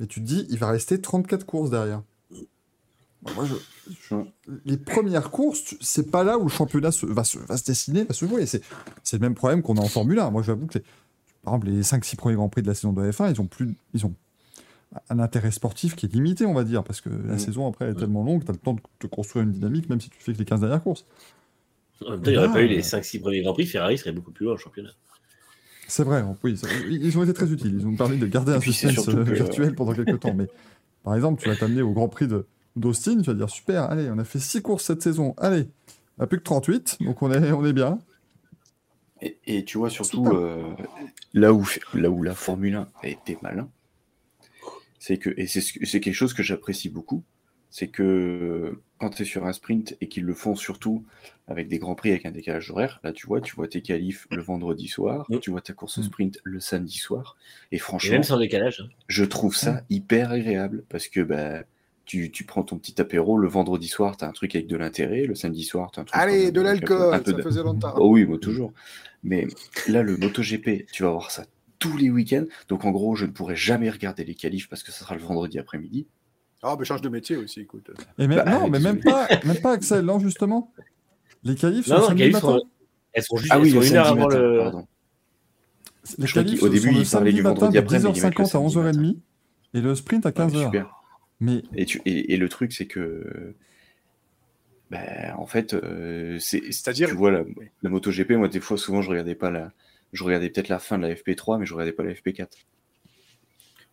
Mais 0.00 0.06
tu 0.06 0.20
te 0.20 0.26
dis, 0.26 0.46
il 0.50 0.58
va 0.58 0.68
rester 0.70 1.00
34 1.00 1.44
courses 1.44 1.70
derrière. 1.70 2.02
Bah, 3.22 3.32
Moi, 3.34 3.44
je- 3.46 3.92
je- 4.10 4.52
les 4.64 4.76
premières 4.76 5.30
courses, 5.30 5.74
c'est 5.80 6.10
pas 6.10 6.22
là 6.22 6.38
où 6.38 6.44
le 6.44 6.48
championnat 6.48 6.92
se- 6.92 7.06
va, 7.06 7.24
se, 7.24 7.38
va 7.38 7.56
se 7.56 7.64
dessiner, 7.64 8.04
va 8.04 8.14
se 8.14 8.24
jouer. 8.26 8.46
C'est 8.46 8.62
le 9.12 9.18
même 9.18 9.34
problème 9.34 9.62
qu'on 9.62 9.76
a 9.76 9.80
en 9.80 9.88
Formule 9.88 10.20
1. 10.20 10.30
Moi, 10.30 10.42
j'avoue 10.42 10.66
que, 10.68 10.78
les- 10.78 10.84
par 11.42 11.54
exemple, 11.54 11.66
les 11.68 11.82
5-6 11.82 12.14
premiers 12.16 12.36
Grands 12.36 12.48
Prix 12.48 12.62
de 12.62 12.68
la 12.68 12.74
saison 12.74 12.92
de 12.92 13.10
F1, 13.10 13.28
ils 13.30 13.40
ont, 13.40 13.46
plus, 13.46 13.74
ils 13.94 14.06
ont 14.06 14.14
un 15.10 15.18
intérêt 15.18 15.50
sportif 15.50 15.96
qui 15.96 16.06
est 16.06 16.12
limité, 16.14 16.46
on 16.46 16.54
va 16.54 16.62
dire, 16.64 16.82
parce 16.84 17.00
que 17.00 17.08
la 17.10 17.34
Mhm. 17.34 17.38
saison 17.38 17.68
après 17.68 17.90
est 17.90 17.94
tellement 17.94 18.24
longue, 18.24 18.44
tu 18.44 18.50
as 18.50 18.54
le 18.54 18.58
temps 18.58 18.74
de 18.74 18.80
te 19.00 19.06
construire 19.08 19.44
une 19.44 19.52
dynamique, 19.52 19.88
même 19.90 20.00
si 20.00 20.08
tu 20.10 20.18
fais 20.20 20.32
que 20.32 20.38
les 20.38 20.44
15 20.44 20.60
dernières 20.60 20.82
courses. 20.82 21.04
En 22.06 22.10
même 22.12 22.22
temps, 22.22 22.30
il 22.30 22.32
n'y 22.32 22.38
aurait 22.38 22.52
pas 22.52 22.62
eu 22.62 22.68
les 22.68 22.82
5-6 22.82 23.18
premiers 23.20 23.42
Grands 23.42 23.52
Prix, 23.54 23.66
Ferrari 23.66 23.98
serait 23.98 24.12
beaucoup 24.12 24.30
plus 24.30 24.44
loin 24.44 24.54
au 24.54 24.58
championnat. 24.58 24.90
C'est 25.88 26.04
vrai, 26.04 26.22
oui, 26.42 26.58
ils 27.02 27.16
ont 27.18 27.22
été 27.24 27.32
très 27.32 27.50
utiles. 27.50 27.74
Ils 27.78 27.86
ont 27.86 27.96
permis 27.96 28.18
de 28.18 28.26
garder 28.26 28.52
un 28.52 28.60
suspense 28.60 29.08
euh, 29.08 29.24
que- 29.24 29.32
virtuel 29.32 29.74
pendant 29.74 29.94
quelques 29.94 30.20
temps. 30.20 30.34
Mais 30.34 30.46
par 31.02 31.14
exemple, 31.14 31.42
tu 31.42 31.48
vas 31.48 31.56
t'amener 31.56 31.82
au 31.82 31.92
Grand 31.92 32.08
Prix 32.08 32.28
de- 32.28 32.46
d'Austin, 32.76 33.18
tu 33.20 33.30
vas 33.30 33.34
dire 33.34 33.48
super, 33.50 33.84
allez, 33.84 34.10
on 34.10 34.18
a 34.18 34.24
fait 34.24 34.38
6 34.38 34.60
courses 34.62 34.84
cette 34.84 35.02
saison, 35.02 35.34
allez, 35.38 35.66
on 36.18 36.24
a 36.24 36.26
plus 36.26 36.38
que 36.38 36.44
38, 36.44 36.98
donc 37.00 37.22
on 37.22 37.32
est, 37.32 37.52
on 37.52 37.64
est 37.64 37.72
bien. 37.72 37.98
Et, 39.22 39.38
et 39.46 39.64
tu 39.64 39.78
vois 39.78 39.90
surtout 39.90 40.26
euh, 40.32 40.62
là, 41.32 41.52
où, 41.52 41.66
là 41.94 42.10
où 42.10 42.22
la 42.22 42.34
Formule 42.34 42.74
1 42.76 42.88
a 43.02 43.08
été 43.08 43.38
malin, 43.42 43.68
c'est 44.98 45.16
que, 45.16 45.30
et 45.36 45.46
c'est 45.46 46.00
quelque 46.00 46.14
chose 46.14 46.34
que 46.34 46.42
j'apprécie 46.42 46.88
beaucoup, 46.90 47.24
c'est 47.70 47.88
que 47.88 48.80
quand 48.98 49.10
tu 49.10 49.22
es 49.22 49.24
sur 49.24 49.46
un 49.46 49.52
sprint 49.52 49.96
et 50.00 50.08
qu'ils 50.08 50.24
le 50.24 50.34
font 50.34 50.56
surtout 50.56 51.04
avec 51.46 51.68
des 51.68 51.78
grands 51.78 51.94
prix 51.94 52.10
avec 52.10 52.26
un 52.26 52.30
décalage 52.30 52.70
horaire, 52.70 53.00
là 53.04 53.12
tu 53.12 53.26
vois, 53.26 53.40
tu 53.40 53.54
vois 53.54 53.68
tes 53.68 53.80
qualifs 53.82 54.26
le 54.30 54.42
vendredi 54.42 54.88
soir, 54.88 55.26
Mm. 55.28 55.38
tu 55.38 55.50
vois 55.50 55.60
ta 55.60 55.72
course 55.72 55.98
au 55.98 56.00
Mm. 56.00 56.04
sprint 56.04 56.38
le 56.44 56.60
samedi 56.60 56.98
soir, 56.98 57.36
et 57.72 57.76
Et 57.76 57.78
franchement, 57.78 58.12
même 58.12 58.22
sans 58.24 58.38
décalage. 58.38 58.80
hein. 58.84 58.88
je 59.08 59.24
trouve 59.24 59.54
ça 59.56 59.82
hyper 59.90 60.30
agréable 60.32 60.84
parce 60.88 61.08
que 61.08 61.20
bah, 61.20 61.62
tu, 62.04 62.30
tu 62.30 62.44
prends 62.44 62.62
ton 62.62 62.78
petit 62.78 62.98
apéro 63.00 63.36
le 63.38 63.48
vendredi 63.48 63.86
soir, 63.86 64.16
tu 64.16 64.24
as 64.24 64.28
un 64.28 64.32
truc 64.32 64.54
avec 64.54 64.66
de 64.66 64.76
l'intérêt, 64.76 65.24
le 65.26 65.34
samedi 65.34 65.62
soir, 65.62 65.90
tu 65.90 66.00
as 66.00 66.02
un 66.02 66.04
truc 66.06 66.20
Allez, 66.20 66.50
de 66.50 66.60
l'alcool, 66.62 67.22
ça 67.24 67.32
de- 67.32 67.42
faisait 67.42 67.62
longtemps. 67.62 67.92
Oh 67.98 68.10
oui, 68.12 68.24
moi 68.24 68.38
toujours. 68.38 68.72
Mais 69.22 69.46
là, 69.88 70.02
le 70.02 70.16
MotoGP, 70.16 70.86
tu 70.90 71.02
vas 71.02 71.10
voir 71.10 71.30
ça 71.30 71.44
tous 71.78 71.96
les 71.98 72.08
week-ends. 72.10 72.46
Donc 72.68 72.84
en 72.86 72.90
gros, 72.92 73.14
je 73.14 73.26
ne 73.26 73.30
pourrai 73.30 73.56
jamais 73.56 73.90
regarder 73.90 74.24
les 74.24 74.34
qualifs 74.34 74.68
parce 74.68 74.82
que 74.82 74.90
ça 74.90 75.00
sera 75.00 75.14
le 75.16 75.20
vendredi 75.20 75.58
après-midi. 75.58 76.06
Ah, 76.62 76.76
mais 76.78 76.84
change 76.84 77.02
de 77.02 77.08
métier 77.08 77.36
aussi, 77.36 77.60
écoute. 77.60 77.90
Et 78.18 78.26
même, 78.26 78.44
Bah, 78.44 78.50
non, 78.50 78.68
mais 78.68 78.80
même 78.80 79.00
pas, 79.00 79.28
même 79.44 79.60
pas 79.60 79.72
Axel, 79.72 80.04
non, 80.04 80.18
justement. 80.18 80.72
Les 81.44 81.54
qualifs 81.54 81.86
sont 81.86 81.94
Non, 81.94 82.00
non, 82.00 82.06
samedi 82.08 82.18
qualifs 82.22 82.34
matin. 82.34 82.46
sont- 82.58 82.66
Elles 83.12 83.22
sont 83.22 83.36
juste 83.36 83.52
Ah 83.52 83.60
oui, 83.60 83.70
sont 83.70 83.80
une 83.82 83.94
heure 83.96 84.06
avant 84.08 84.26
le. 84.28 84.58
pardon. 84.58 84.86
Les 86.18 86.26
Je 86.26 86.30
crois 86.32 86.42
qualifs 86.42 86.60
qu'au 86.60 86.66
sont 86.66 86.72
début, 86.72 86.86
le 86.86 86.90
il 86.92 86.94
parlait 86.94 87.04
samedi 87.04 87.32
du 87.34 87.42
matin 87.42 87.54
vendredi 87.54 87.74
de 87.74 87.78
après, 87.78 87.96
mais 87.98 88.02
ils 88.02 88.06
mettent 88.06 88.14
le 88.14 88.20
10h50 88.20 88.42
à 88.42 88.44
samedi 88.46 88.76
11h30 88.76 89.16
et 89.74 89.80
le 89.80 89.94
sprint 89.94 90.26
à 90.26 90.28
Ouais, 90.30 90.34
15h. 90.34 90.64
super. 90.64 90.94
Mais 91.40 91.62
Et, 91.76 91.84
tu- 91.86 92.02
et- 92.04 92.34
et 92.34 92.36
le 92.36 92.48
truc, 92.48 92.72
c'est 92.72 92.86
que. 92.86 93.54
bah, 94.90 94.98
en 95.36 95.46
fait, 95.46 95.74
euh, 95.74 96.38
c'est. 96.40 96.60
C'est-à-dire- 96.72 97.08
Tu 97.08 97.14
vois, 97.14 97.30
la, 97.30 97.44
la 97.82 97.90
MotoGP, 97.90 98.32
moi, 98.32 98.48
des 98.48 98.60
fois, 98.60 98.76
souvent, 98.78 99.00
je 99.02 99.10
regardais 99.10 99.34
pas 99.36 99.50
la. 99.50 99.70
Je 100.12 100.24
regardais 100.24 100.48
peut-être 100.50 100.68
la 100.68 100.78
fin 100.78 100.96
de 100.98 101.02
la 101.06 101.14
FP3, 101.14 101.58
mais 101.58 101.66
je 101.66 101.74
regardais 101.74 101.92
pas 101.92 102.02
la 102.02 102.12
FP4. 102.14 102.48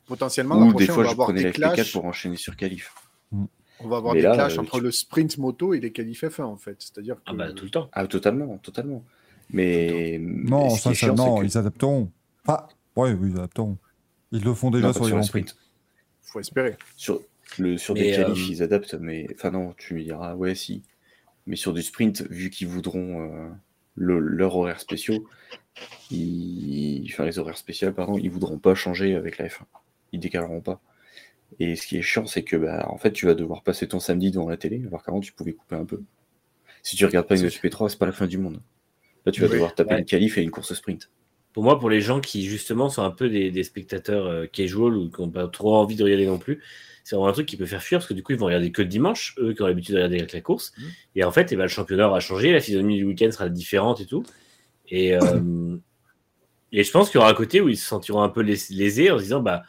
Potentiellement, 0.08 0.56
Ou 0.60 0.66
des 0.66 0.70
prochaine, 0.72 0.92
on 0.92 0.94
fois, 0.94 1.04
va 1.04 1.10
je 1.10 1.14
avoir 1.14 1.28
prenais 1.30 1.52
des 1.52 1.58
la 1.60 1.70
FP4 1.70 1.74
clashs. 1.74 1.92
pour 1.94 2.06
enchaîner 2.06 2.36
sur 2.38 2.56
qualif. 2.56 2.94
On 3.32 3.88
va 3.90 3.98
avoir 3.98 4.14
Mais 4.14 4.22
des 4.22 4.28
là, 4.28 4.34
clashs 4.36 4.58
euh, 4.58 4.62
entre 4.62 4.78
tu- 4.78 4.84
le 4.84 4.92
sprint 4.92 5.38
moto 5.38 5.74
et 5.74 5.80
les 5.80 5.92
qualifs 5.92 6.24
F1, 6.24 6.44
en 6.44 6.58
fait. 6.58 6.76
C'est-à-dire 6.80 7.16
que... 7.16 7.22
Ah 7.26 7.34
bah 7.34 7.52
tout 7.52 7.66
le 7.66 7.72
temps. 7.72 7.90
Ah, 7.92 8.06
totalement, 8.08 8.58
totalement. 8.60 9.04
Mais. 9.50 10.18
non, 10.22 10.70
ça, 10.70 10.92
est 10.92 10.94
ça, 10.94 11.08
chiant, 11.08 11.16
c'est 11.18 11.24
non, 11.24 11.40
que- 11.40 11.46
ils 11.46 11.58
adapteront. 11.58 12.12
Enfin, 12.48 12.68
ouais, 12.96 13.14
oui, 13.14 13.30
ils 13.32 13.38
adapteront. 13.38 13.78
Ils 14.32 14.44
le 14.44 14.54
font 14.54 14.70
déjà 14.72 14.88
Non, 14.88 14.94
sur 14.94 15.04
les 15.04 15.08
sur 15.10 15.16
le 15.18 15.22
Grands 15.22 15.30
Prix. 15.30 15.42
sprint. 15.42 15.58
faut 16.24 16.40
espérer. 16.40 16.78
Sur, 16.96 17.22
le, 17.60 17.78
sur 17.78 17.94
Mais, 17.96 18.02
des 18.04 18.12
qualifs, 18.12 18.48
euh, 18.50 18.52
ils 18.52 18.64
adaptent, 18.64 18.94
mais. 18.96 19.28
Enfin, 19.36 19.52
non, 19.52 19.74
tu 19.78 19.94
me 19.96 20.02
diras, 20.04 20.36
ouais, 20.36 20.56
si. 20.56 20.84
Mais 21.48 21.56
sur 21.56 21.74
du 21.74 21.82
sprint, 21.84 22.24
vu 22.30 22.50
qu'ils 22.50 22.68
voudront 22.68 23.22
euh, 23.22 23.50
le- 23.96 24.20
leur 24.20 24.56
horaire 24.56 24.80
spéciaux, 24.80 25.28
ils... 26.12 27.08
enfin, 27.12 27.26
les 27.26 27.40
horaires 27.40 27.58
spéciaux, 27.58 27.92
pardon, 27.92 28.18
ils 28.18 28.30
voudront 28.32 28.58
pas 28.58 28.76
changer 28.76 29.16
avec 29.16 29.38
la 29.38 29.48
F1. 29.48 29.62
Ils 30.16 30.20
décaleront 30.20 30.62
pas. 30.62 30.80
Et 31.60 31.76
ce 31.76 31.86
qui 31.88 31.98
est 31.98 32.02
chiant, 32.02 32.26
c'est 32.26 32.44
que, 32.44 32.56
bah, 32.56 32.88
en 32.90 32.98
fait, 32.98 33.12
tu 33.12 33.26
vas 33.28 33.34
devoir 33.36 33.62
passer 33.64 33.88
ton 33.88 34.00
samedi 34.00 34.32
devant 34.32 34.50
la 34.50 34.58
télé, 34.58 34.82
alors 34.88 35.04
qu'avant, 35.04 35.20
tu 35.20 35.32
pouvais 35.34 35.54
couper 35.54 35.76
un 35.76 35.86
peu. 35.86 36.02
Si 36.84 36.96
tu 36.96 37.06
regardes 37.06 37.28
pas 37.28 37.38
une 37.40 37.48
FP3, 37.48 37.90
c'est 37.90 38.00
pas 38.00 38.06
la 38.06 38.12
fin 38.12 38.28
du 38.28 38.38
monde. 38.38 38.62
Là, 39.26 39.32
tu 39.32 39.42
vas 39.42 39.48
Oui. 39.48 39.54
devoir 39.54 39.74
taper 39.76 39.94
Ouais. 39.94 40.00
une 40.00 40.06
qualif 40.06 40.38
et 40.38 40.42
une 40.44 40.52
course 40.52 40.74
sprint. 40.74 41.10
Pour 41.54 41.64
moi, 41.64 41.80
pour 41.80 41.90
les 41.90 42.02
gens 42.02 42.20
qui 42.20 42.46
justement 42.46 42.90
sont 42.90 43.04
un 43.04 43.12
peu 43.12 43.30
des, 43.30 43.50
des 43.52 43.64
spectateurs 43.64 44.26
euh, 44.26 44.46
casual 44.46 44.96
ou 44.96 45.10
qui 45.10 45.22
n'ont 45.22 45.30
pas 45.30 45.48
trop 45.48 45.76
envie 45.76 45.96
de 45.96 46.04
regarder 46.04 46.26
non 46.26 46.38
plus, 46.38 46.62
c'est 47.04 47.16
vraiment 47.16 47.30
un 47.30 47.34
truc 47.34 47.48
qui 47.48 47.56
peut 47.58 47.66
faire 47.66 47.82
fuir 47.82 48.00
parce 48.00 48.08
que 48.10 48.14
du 48.14 48.24
coup, 48.24 48.34
ils 48.34 48.38
vont 48.38 48.48
regarder 48.48 48.72
que 48.72 48.82
le 48.82 48.88
dimanche, 48.88 49.36
eux 49.38 49.54
qui 49.54 49.62
ont 49.62 49.68
l'habitude 49.68 49.94
de 49.94 50.00
regarder 50.00 50.18
avec 50.18 50.34
la 50.34 50.42
course. 50.42 50.74
Mhm. 50.78 50.84
Et 51.16 51.24
en 51.24 51.32
fait, 51.32 51.52
eh 51.52 51.56
ben, 51.56 51.64
le 51.64 51.70
championnat 51.70 52.08
aura 52.08 52.20
changé, 52.20 52.52
la 52.52 52.60
physionomie 52.60 52.98
du 52.98 53.06
week-end 53.06 53.32
sera 53.32 53.48
différente 53.50 54.02
et 54.02 54.06
tout. 54.06 54.24
Et, 54.90 55.16
euh, 55.16 55.78
et 56.72 56.84
je 56.84 56.92
pense 56.92 57.10
qu'il 57.10 57.20
y 57.20 57.22
aura 57.22 57.30
un 57.32 57.36
côté 57.36 57.62
où 57.62 57.70
ils 57.70 57.78
se 57.78 57.86
sentiront 57.86 58.22
un 58.22 58.30
peu 58.30 58.42
lés- 58.42 58.70
lésés 58.72 59.10
en 59.12 59.18
se 59.18 59.24
disant 59.24 59.40
bah, 59.42 59.64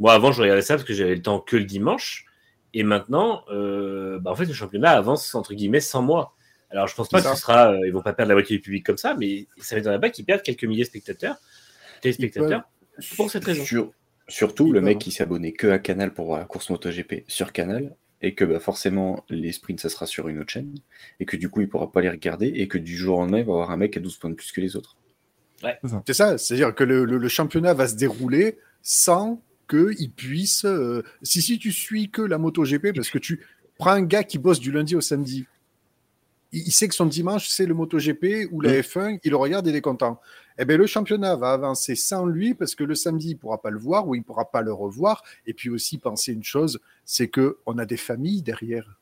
Moi, 0.00 0.12
avant, 0.12 0.32
je 0.32 0.42
regardais 0.42 0.62
ça 0.62 0.74
parce 0.74 0.86
que 0.86 0.92
j'avais 0.94 1.14
le 1.14 1.22
temps 1.22 1.38
que 1.38 1.56
le 1.56 1.64
dimanche. 1.64 2.26
Et 2.74 2.82
maintenant, 2.82 3.42
euh, 3.50 4.18
bah, 4.18 4.30
en 4.32 4.34
fait, 4.34 4.44
le 4.46 4.52
championnat 4.52 4.90
avance 4.92 5.34
entre 5.34 5.54
guillemets 5.54 5.80
sans 5.80 6.02
moi. 6.02 6.34
Alors, 6.70 6.86
je 6.88 6.94
pense 6.94 7.08
pas 7.08 7.18
que 7.18 7.24
ça. 7.24 7.34
ce 7.36 7.40
sera, 7.42 7.72
euh, 7.72 7.78
ils 7.86 7.92
vont 7.92 8.00
pas 8.02 8.12
perdre 8.12 8.28
la 8.30 8.34
moitié 8.36 8.56
du 8.56 8.62
public 8.62 8.84
comme 8.86 8.96
ça, 8.96 9.14
mais 9.18 9.46
ça 9.58 9.76
m'étonnerait 9.76 10.00
pas 10.00 10.10
qu'ils 10.10 10.24
perdent 10.24 10.42
quelques 10.42 10.64
milliers 10.64 10.82
de 10.84 10.88
spectateurs, 10.88 11.36
téléspectateurs, 12.00 12.62
pour 13.16 13.30
cette 13.30 13.44
raison. 13.44 13.64
Sur- 13.64 13.92
surtout 14.28 14.68
Ils 14.68 14.74
le 14.74 14.80
mec 14.80 14.98
qui 15.00 15.10
s'abonnait 15.10 15.52
que 15.52 15.66
à 15.66 15.78
Canal 15.80 16.14
pour 16.14 16.26
voir 16.26 16.38
la 16.38 16.44
course 16.44 16.70
MotoGP 16.70 17.24
sur 17.26 17.52
Canal, 17.52 17.96
et 18.22 18.34
que 18.36 18.44
bah, 18.44 18.60
forcément 18.60 19.24
les 19.28 19.50
sprints 19.50 19.80
ça 19.80 19.88
sera 19.88 20.06
sur 20.06 20.28
une 20.28 20.38
autre 20.38 20.50
chaîne, 20.52 20.72
et 21.18 21.24
que 21.26 21.36
du 21.36 21.48
coup 21.48 21.60
il 21.62 21.68
pourra 21.68 21.90
pas 21.90 22.00
les 22.02 22.10
regarder, 22.10 22.46
et 22.46 22.68
que 22.68 22.78
du 22.78 22.96
jour 22.96 23.18
au 23.18 23.20
lendemain 23.22 23.38
il 23.38 23.44
va 23.44 23.52
avoir 23.54 23.70
un 23.72 23.76
mec 23.76 23.96
à 23.96 24.00
12 24.00 24.16
points 24.18 24.30
de 24.30 24.36
plus 24.36 24.52
que 24.52 24.60
les 24.60 24.76
autres. 24.76 24.96
C'est 26.06 26.12
ça, 26.14 26.38
c'est-à-dire 26.38 26.72
que 26.74 26.84
le, 26.84 27.04
le- 27.04 27.18
le 27.18 27.28
championnat 27.28 27.74
va 27.74 27.88
se 27.88 27.96
dérouler 27.96 28.58
sans 28.82 29.42
qu'il 29.70 30.10
puisse. 30.10 30.64
euh, 30.64 31.02
si, 31.22 31.40
si 31.40 31.58
tu 31.58 31.72
suis 31.72 32.10
que 32.10 32.22
la 32.22 32.38
MotoGP, 32.38 32.92
parce 32.94 33.10
que 33.10 33.18
tu 33.18 33.40
prends 33.78 33.92
un 33.92 34.02
gars 34.02 34.24
qui 34.24 34.38
bosse 34.38 34.60
du 34.60 34.72
lundi 34.72 34.96
au 34.96 35.00
samedi, 35.00 35.46
il, 36.52 36.62
il 36.66 36.72
sait 36.72 36.88
que 36.88 36.94
son 36.94 37.06
dimanche 37.06 37.48
c'est 37.48 37.66
le 37.66 37.74
MotoGP 37.74 38.48
ou 38.50 38.60
la 38.60 38.72
Mm. 38.72 38.80
F1, 38.80 39.18
il 39.24 39.30
le 39.30 39.36
regarde, 39.36 39.66
il 39.66 39.74
est 39.76 39.80
content. 39.80 40.20
Eh 40.58 40.64
bien, 40.66 40.76
le 40.76 40.86
championnat 40.86 41.36
va 41.36 41.52
avancer 41.52 41.94
sans 41.94 42.26
lui 42.26 42.52
parce 42.54 42.74
que 42.74 42.84
le 42.84 42.94
samedi, 42.94 43.30
il 43.30 43.36
pourra 43.38 43.62
pas 43.62 43.70
le 43.70 43.78
voir 43.78 44.06
ou 44.06 44.14
il 44.14 44.22
pourra 44.22 44.50
pas 44.50 44.60
le 44.60 44.72
revoir. 44.72 45.22
Et 45.46 45.54
puis 45.54 45.70
aussi 45.70 45.96
penser 45.96 46.32
une 46.32 46.44
chose, 46.44 46.80
c'est 47.06 47.28
que 47.28 47.56
on 47.64 47.78
a 47.78 47.86
des 47.86 47.96
familles 47.96 48.42
derrière, 48.42 48.99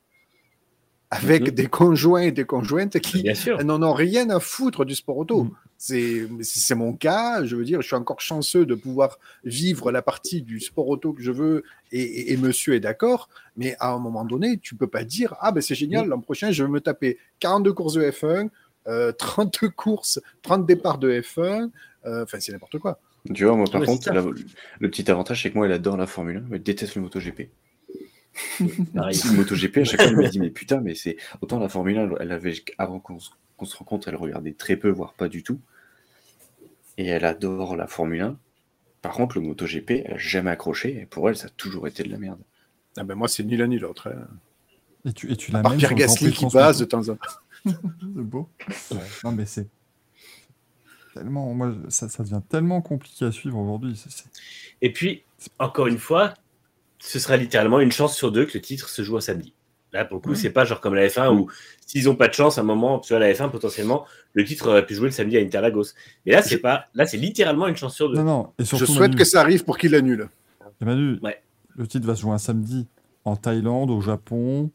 avec 1.10 1.42
Mhm. 1.44 1.50
des 1.50 1.66
conjoints 1.66 2.20
et 2.22 2.32
des 2.32 2.44
conjointes 2.44 2.98
qui 3.00 3.24
n'en 3.64 3.82
ont 3.82 3.94
rien 3.94 4.28
à 4.30 4.40
foutre 4.40 4.84
du 4.84 4.94
sport 4.94 5.16
auto. 5.18 5.44
Mm. 5.44 5.50
C'est 5.80 6.26
c'est 6.42 6.74
mon 6.74 6.92
cas. 6.92 7.44
Je 7.44 7.54
veux 7.54 7.64
dire, 7.64 7.80
je 7.82 7.86
suis 7.86 7.94
encore 7.96 8.20
chanceux 8.20 8.66
de 8.66 8.74
pouvoir 8.74 9.18
vivre 9.44 9.92
la 9.92 10.02
partie 10.02 10.42
du 10.42 10.58
sport 10.60 10.88
auto 10.88 11.12
que 11.12 11.22
je 11.22 11.30
veux 11.30 11.62
et, 11.92 12.02
et- 12.02 12.32
et 12.32 12.36
monsieur 12.36 12.74
est 12.74 12.80
d'accord. 12.80 13.28
Mais 13.56 13.76
à 13.78 13.92
un 13.92 13.98
moment 14.00 14.24
donné, 14.24 14.58
tu 14.58 14.74
peux 14.74 14.88
pas 14.88 15.04
dire 15.04 15.34
Ah, 15.40 15.52
ben 15.52 15.60
c'est 15.60 15.76
génial, 15.76 16.06
l'an 16.08 16.20
prochain, 16.20 16.50
je 16.50 16.64
vais 16.64 16.68
me 16.68 16.80
taper 16.80 17.16
42 17.40 17.72
courses 17.72 17.94
de 17.94 18.02
F1, 18.10 18.50
euh, 18.88 19.12
30 19.12 19.68
courses, 19.68 20.20
30 20.42 20.66
départs 20.66 20.98
de 20.98 21.10
F1. 21.22 21.70
euh, 22.06 22.24
Enfin, 22.24 22.38
c'est 22.40 22.52
n'importe 22.52 22.78
quoi. 22.78 22.98
Tu 23.34 23.44
vois, 23.44 23.54
moi 23.56 23.66
par 23.70 23.82
contre, 23.82 24.12
la- 24.12 24.24
le 24.80 24.90
petit 24.90 25.08
avantage 25.10 25.42
c'est 25.42 25.50
que 25.50 25.56
moi 25.56 25.66
elle 25.66 25.72
adore 25.72 25.96
la 25.96 26.06
Formule 26.06 26.38
1, 26.38 26.40
mais 26.50 26.56
elle 26.56 26.62
déteste 26.64 26.96
le 26.96 27.02
MotoGP. 27.02 27.50
Pareil. 28.94 29.18
MotoGP, 29.34 29.78
à 29.78 29.84
chaque 29.84 30.00
fois 30.02 30.10
elle 30.10 30.16
me 30.16 30.28
dit 30.28 30.40
mais 30.40 30.50
putain, 30.50 30.80
mais 30.80 30.94
c'est 30.94 31.16
autant 31.40 31.58
la 31.58 31.68
Formule 31.68 31.98
1, 31.98 32.10
elle 32.20 32.32
avait 32.32 32.54
avant 32.78 33.00
qu'on 33.00 33.18
se 33.20 33.76
rencontre, 33.76 34.08
elle 34.08 34.16
regardait 34.16 34.52
très 34.52 34.76
peu, 34.76 34.88
voire 34.90 35.14
pas 35.14 35.28
du 35.28 35.42
tout. 35.42 35.60
Et 36.96 37.06
elle 37.06 37.24
adore 37.24 37.76
la 37.76 37.86
Formule 37.86 38.22
1. 38.22 38.38
Par 39.02 39.12
contre, 39.12 39.38
le 39.38 39.46
MotoGP, 39.46 39.90
elle 40.04 40.14
a 40.14 40.18
jamais 40.18 40.50
accroché, 40.50 41.00
et 41.02 41.06
pour 41.06 41.28
elle, 41.28 41.36
ça 41.36 41.46
a 41.46 41.50
toujours 41.50 41.86
été 41.86 42.02
de 42.02 42.10
la 42.10 42.18
merde. 42.18 42.40
Ah 42.96 43.04
ben 43.04 43.14
moi, 43.14 43.28
c'est 43.28 43.44
ni 43.44 43.56
l'un 43.56 43.68
ni 43.68 43.78
l'autre. 43.78 44.08
hein. 44.08 44.26
Et 45.04 45.12
tu, 45.12 45.30
et 45.30 45.36
tu 45.36 45.52
même 45.52 45.62
Pierre 45.76 45.94
Gasly 45.94 46.32
qui 46.32 46.46
passe 46.46 46.78
de 46.78 46.84
temps 46.84 47.08
en 47.08 47.14
temps. 47.14 47.38
C'est 47.64 47.72
beau. 48.04 48.48
Non, 49.22 49.30
mais 49.30 49.46
c'est 49.46 49.68
tellement. 51.14 51.54
Moi, 51.54 51.74
ça, 51.88 52.08
ça 52.08 52.24
devient 52.24 52.42
tellement 52.48 52.80
compliqué 52.82 53.24
à 53.24 53.32
suivre 53.32 53.58
aujourd'hui. 53.58 54.00
Et 54.82 54.92
puis, 54.92 55.22
encore 55.60 55.86
une 55.86 55.98
fois, 55.98 56.34
ce 56.98 57.18
sera 57.18 57.36
littéralement 57.36 57.80
une 57.80 57.92
chance 57.92 58.16
sur 58.16 58.32
deux 58.32 58.44
que 58.46 58.52
le 58.54 58.60
titre 58.60 58.88
se 58.88 59.02
joue 59.02 59.16
à 59.16 59.20
samedi. 59.20 59.54
Là, 59.92 60.04
pour 60.04 60.16
le 60.18 60.20
coup, 60.22 60.34
c'est 60.34 60.50
pas 60.50 60.64
genre 60.66 60.80
comme 60.82 60.94
la 60.94 61.06
F1 61.08 61.30
où 61.34 61.48
s'ils 61.86 62.04
n'ont 62.04 62.14
pas 62.14 62.28
de 62.28 62.34
chance, 62.34 62.58
à 62.58 62.60
un 62.60 62.64
moment, 62.64 62.98
tu 62.98 63.14
vois, 63.14 63.20
la 63.20 63.32
F1, 63.32 63.50
potentiellement, 63.50 64.04
le 64.34 64.44
titre 64.44 64.68
aurait 64.68 64.84
pu 64.84 64.94
jouer 64.94 65.06
le 65.06 65.12
samedi 65.12 65.38
à 65.38 65.40
Interlagos. 65.40 65.94
Et 66.26 66.32
là, 66.32 66.42
c'est 66.42 66.58
pas, 66.58 66.84
là, 66.94 67.06
c'est 67.06 67.16
littéralement 67.16 67.66
une 67.68 67.76
chance 67.76 67.94
sur 67.94 68.10
deux. 68.10 68.16
Non, 68.16 68.24
non. 68.24 68.52
Et 68.58 68.64
Je 68.64 68.76
souhaite 68.84 68.98
Manu, 68.98 69.16
que 69.16 69.24
ça 69.24 69.40
arrive 69.40 69.64
pour 69.64 69.78
qu'il 69.78 69.92
l'annule. 69.92 70.28
et 70.82 70.84
Manu, 70.84 71.18
Ouais. 71.22 71.40
le 71.74 71.86
titre 71.86 72.06
va 72.06 72.14
se 72.14 72.20
jouer 72.20 72.32
un 72.32 72.38
samedi 72.38 72.86
en 73.24 73.36
Thaïlande, 73.36 73.90
au 73.90 74.02
Japon. 74.02 74.70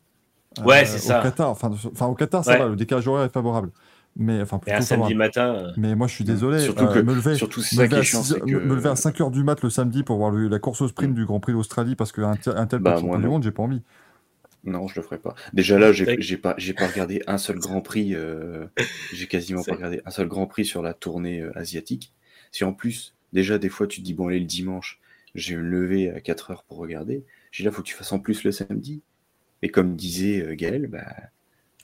euh, 0.59 0.63
Ouais, 0.63 0.83
c'est 0.85 0.97
ça. 0.97 1.19
Au 1.19 1.23
Qatar. 1.23 1.49
Enfin, 1.51 1.69
enfin, 1.91 2.07
au 2.07 2.15
Qatar, 2.15 2.43
ça 2.43 2.53
Ouais. 2.53 2.59
va. 2.59 2.67
Le 2.67 2.75
décalage 2.75 3.07
horaire 3.07 3.25
est 3.25 3.33
favorable. 3.33 3.69
Mais 4.15 4.41
enfin, 4.41 4.59
Et 4.67 4.71
un 4.71 4.75
plutôt 4.75 4.83
samedi 4.83 5.15
matin, 5.15 5.55
euh, 5.55 5.71
Mais 5.75 5.95
moi, 5.95 6.07
je 6.07 6.13
suis 6.13 6.23
désolé. 6.23 6.59
Surtout 6.59 6.85
euh, 6.85 6.93
que- 6.93 6.99
me 6.99 7.13
lever, 7.15 7.35
Surtout, 7.35 7.61
me 7.71 7.83
lever 7.83 7.97
à 7.97 8.03
chiant, 8.03 8.21
6 8.21 8.33
c'est 8.33 8.41
que. 8.41 8.55
me 8.55 8.59
me 8.59 8.75
lever 8.75 8.89
à 8.89 8.95
5h 8.95 9.31
du 9.31 9.43
mat 9.43 9.61
le 9.63 9.69
samedi 9.69 10.03
pour 10.03 10.17
voir 10.17 10.31
le- 10.31 10.47
la 10.47 10.59
course 10.59 10.81
au 10.81 10.87
sprint 10.87 11.15
du 11.15 11.25
Grand 11.25 11.39
Prix 11.39 11.53
d'Australie 11.53 11.95
parce 11.95 12.11
qu'un 12.11 12.35
tel, 12.35 12.55
un 12.57 12.67
tel 12.67 12.79
Bah, 12.81 12.91
moi, 12.91 12.99
champion 12.99 13.19
du 13.19 13.27
monde, 13.27 13.43
j'ai 13.43 13.51
pas 13.51 13.63
envie. 13.63 13.81
Non, 14.63 14.87
je 14.87 14.95
le 14.95 15.01
ferai 15.01 15.17
pas. 15.17 15.35
Déjà 15.53 15.77
là, 15.77 15.91
j'ai 15.91 16.37
pas, 16.37 16.55
j'ai 16.57 16.73
pas 16.73 16.87
regardé 16.87 17.21
un 17.27 17.37
seul 17.37 17.57
Grand 17.59 17.81
Prix. 17.81 18.15
euh, 18.15 18.65
j'ai 19.11 19.27
quasiment 19.27 19.63
pas 19.63 19.75
regardé 19.75 20.01
un 20.05 20.11
seul 20.11 20.27
Grand 20.27 20.47
Prix 20.47 20.65
sur 20.65 20.81
la 20.81 20.93
tournée 20.93 21.41
euh, 21.41 21.51
asiatique. 21.57 22.13
Si 22.51 22.63
en 22.63 22.73
plus, 22.73 23.15
déjà 23.33 23.57
des 23.57 23.69
fois, 23.69 23.87
tu 23.87 23.99
te 24.01 24.05
dis 24.05 24.13
bon 24.13 24.27
allez 24.29 24.39
le 24.39 24.45
dimanche, 24.45 25.01
j'ai 25.35 25.55
me 25.57 25.61
lever 25.63 26.11
à 26.11 26.21
4 26.21 26.51
heures 26.51 26.63
pour 26.63 26.77
regarder. 26.77 27.25
J'ai 27.51 27.63
là, 27.65 27.71
faut 27.71 27.81
que 27.81 27.87
tu 27.87 27.95
fasses 27.95 28.11
en 28.13 28.19
plus 28.19 28.43
le 28.43 28.51
samedi. 28.51 29.01
Et 29.63 29.69
comme 29.69 29.95
disait 29.95 30.41
euh, 30.45 30.55
Gaël, 30.55 30.87
bah, 30.87 31.05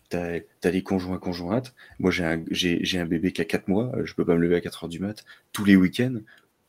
t'as 0.09 0.39
as 0.63 0.71
les 0.71 0.83
conjoints 0.83 1.17
conjointes. 1.19 1.73
Moi, 1.99 2.11
j'ai 2.11 2.25
un, 2.25 2.43
j'ai, 2.51 2.99
un 2.99 3.05
bébé 3.05 3.31
qui 3.31 3.41
a 3.41 3.45
4 3.45 3.67
mois, 3.67 3.91
euh, 3.95 4.05
je 4.05 4.13
peux 4.15 4.25
pas 4.25 4.35
me 4.35 4.39
lever 4.41 4.55
à 4.55 4.61
4 4.61 4.83
heures 4.83 4.89
du 4.89 4.99
mat 4.99 5.23
tous 5.53 5.65
les 5.65 5.75
week-ends 5.75 6.15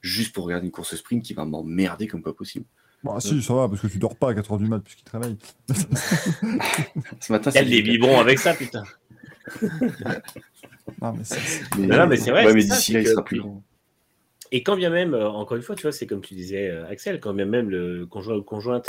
juste 0.03 0.35
pour 0.35 0.45
regarder 0.45 0.67
une 0.67 0.73
course 0.73 0.95
sprint 0.95 1.23
qui 1.25 1.35
va 1.35 1.45
m'emmerder 1.45 2.07
comme 2.07 2.23
pas 2.23 2.33
possible. 2.33 2.65
Bon, 3.03 3.13
ah, 3.15 3.21
si, 3.21 3.43
ça 3.43 3.55
va, 3.55 3.69
parce 3.69 3.81
que 3.81 3.87
tu 3.87 3.99
dors 3.99 4.15
pas 4.15 4.31
à 4.31 4.35
4h 4.35 4.59
du 4.59 4.67
mat 4.67 4.81
puisqu'il 4.81 5.05
te 5.05 5.17
réveille. 5.17 5.37
Ce 7.21 7.33
matin, 7.33 7.51
Il 7.51 7.57
y 7.57 7.59
a 7.59 7.65
des 7.65 7.83
biberons 7.83 8.21
avec 8.21 8.39
ça, 8.39 8.55
putain. 8.55 8.85
Non, 11.01 11.13
mais 11.17 11.25
c'est- 11.25 11.41
c'est- 11.41 11.65
Mais, 11.79 11.87
Non, 11.87 11.97
non, 11.99 12.07
mais 12.07 12.17
c'est 12.17 12.31
vrai, 12.31 12.47
Ouais, 12.47 12.55
mais 12.55 12.61
c'est 12.61 12.69
d'ici 12.75 12.93
c'est 12.93 12.99
là, 12.99 13.01
il 13.01 13.07
sera 13.09 13.25
plus 13.25 13.41
grand. 13.41 13.63
Et 14.53 14.63
quand 14.63 14.77
bien 14.77 14.91
même, 14.91 15.15
euh, 15.15 15.31
encore 15.31 15.57
une 15.57 15.63
fois, 15.63 15.77
tu 15.77 15.83
vois, 15.83 15.93
c'est 15.93 16.07
comme 16.07 16.21
tu 16.21 16.35
disais, 16.35 16.69
euh, 16.69 16.87
Axel, 16.89 17.21
quand 17.21 17.33
bien 17.33 17.47
même 17.47 17.71
le 17.71 18.05
conjoint 18.07 18.37
ou 18.37 18.43
conjointe 18.43 18.87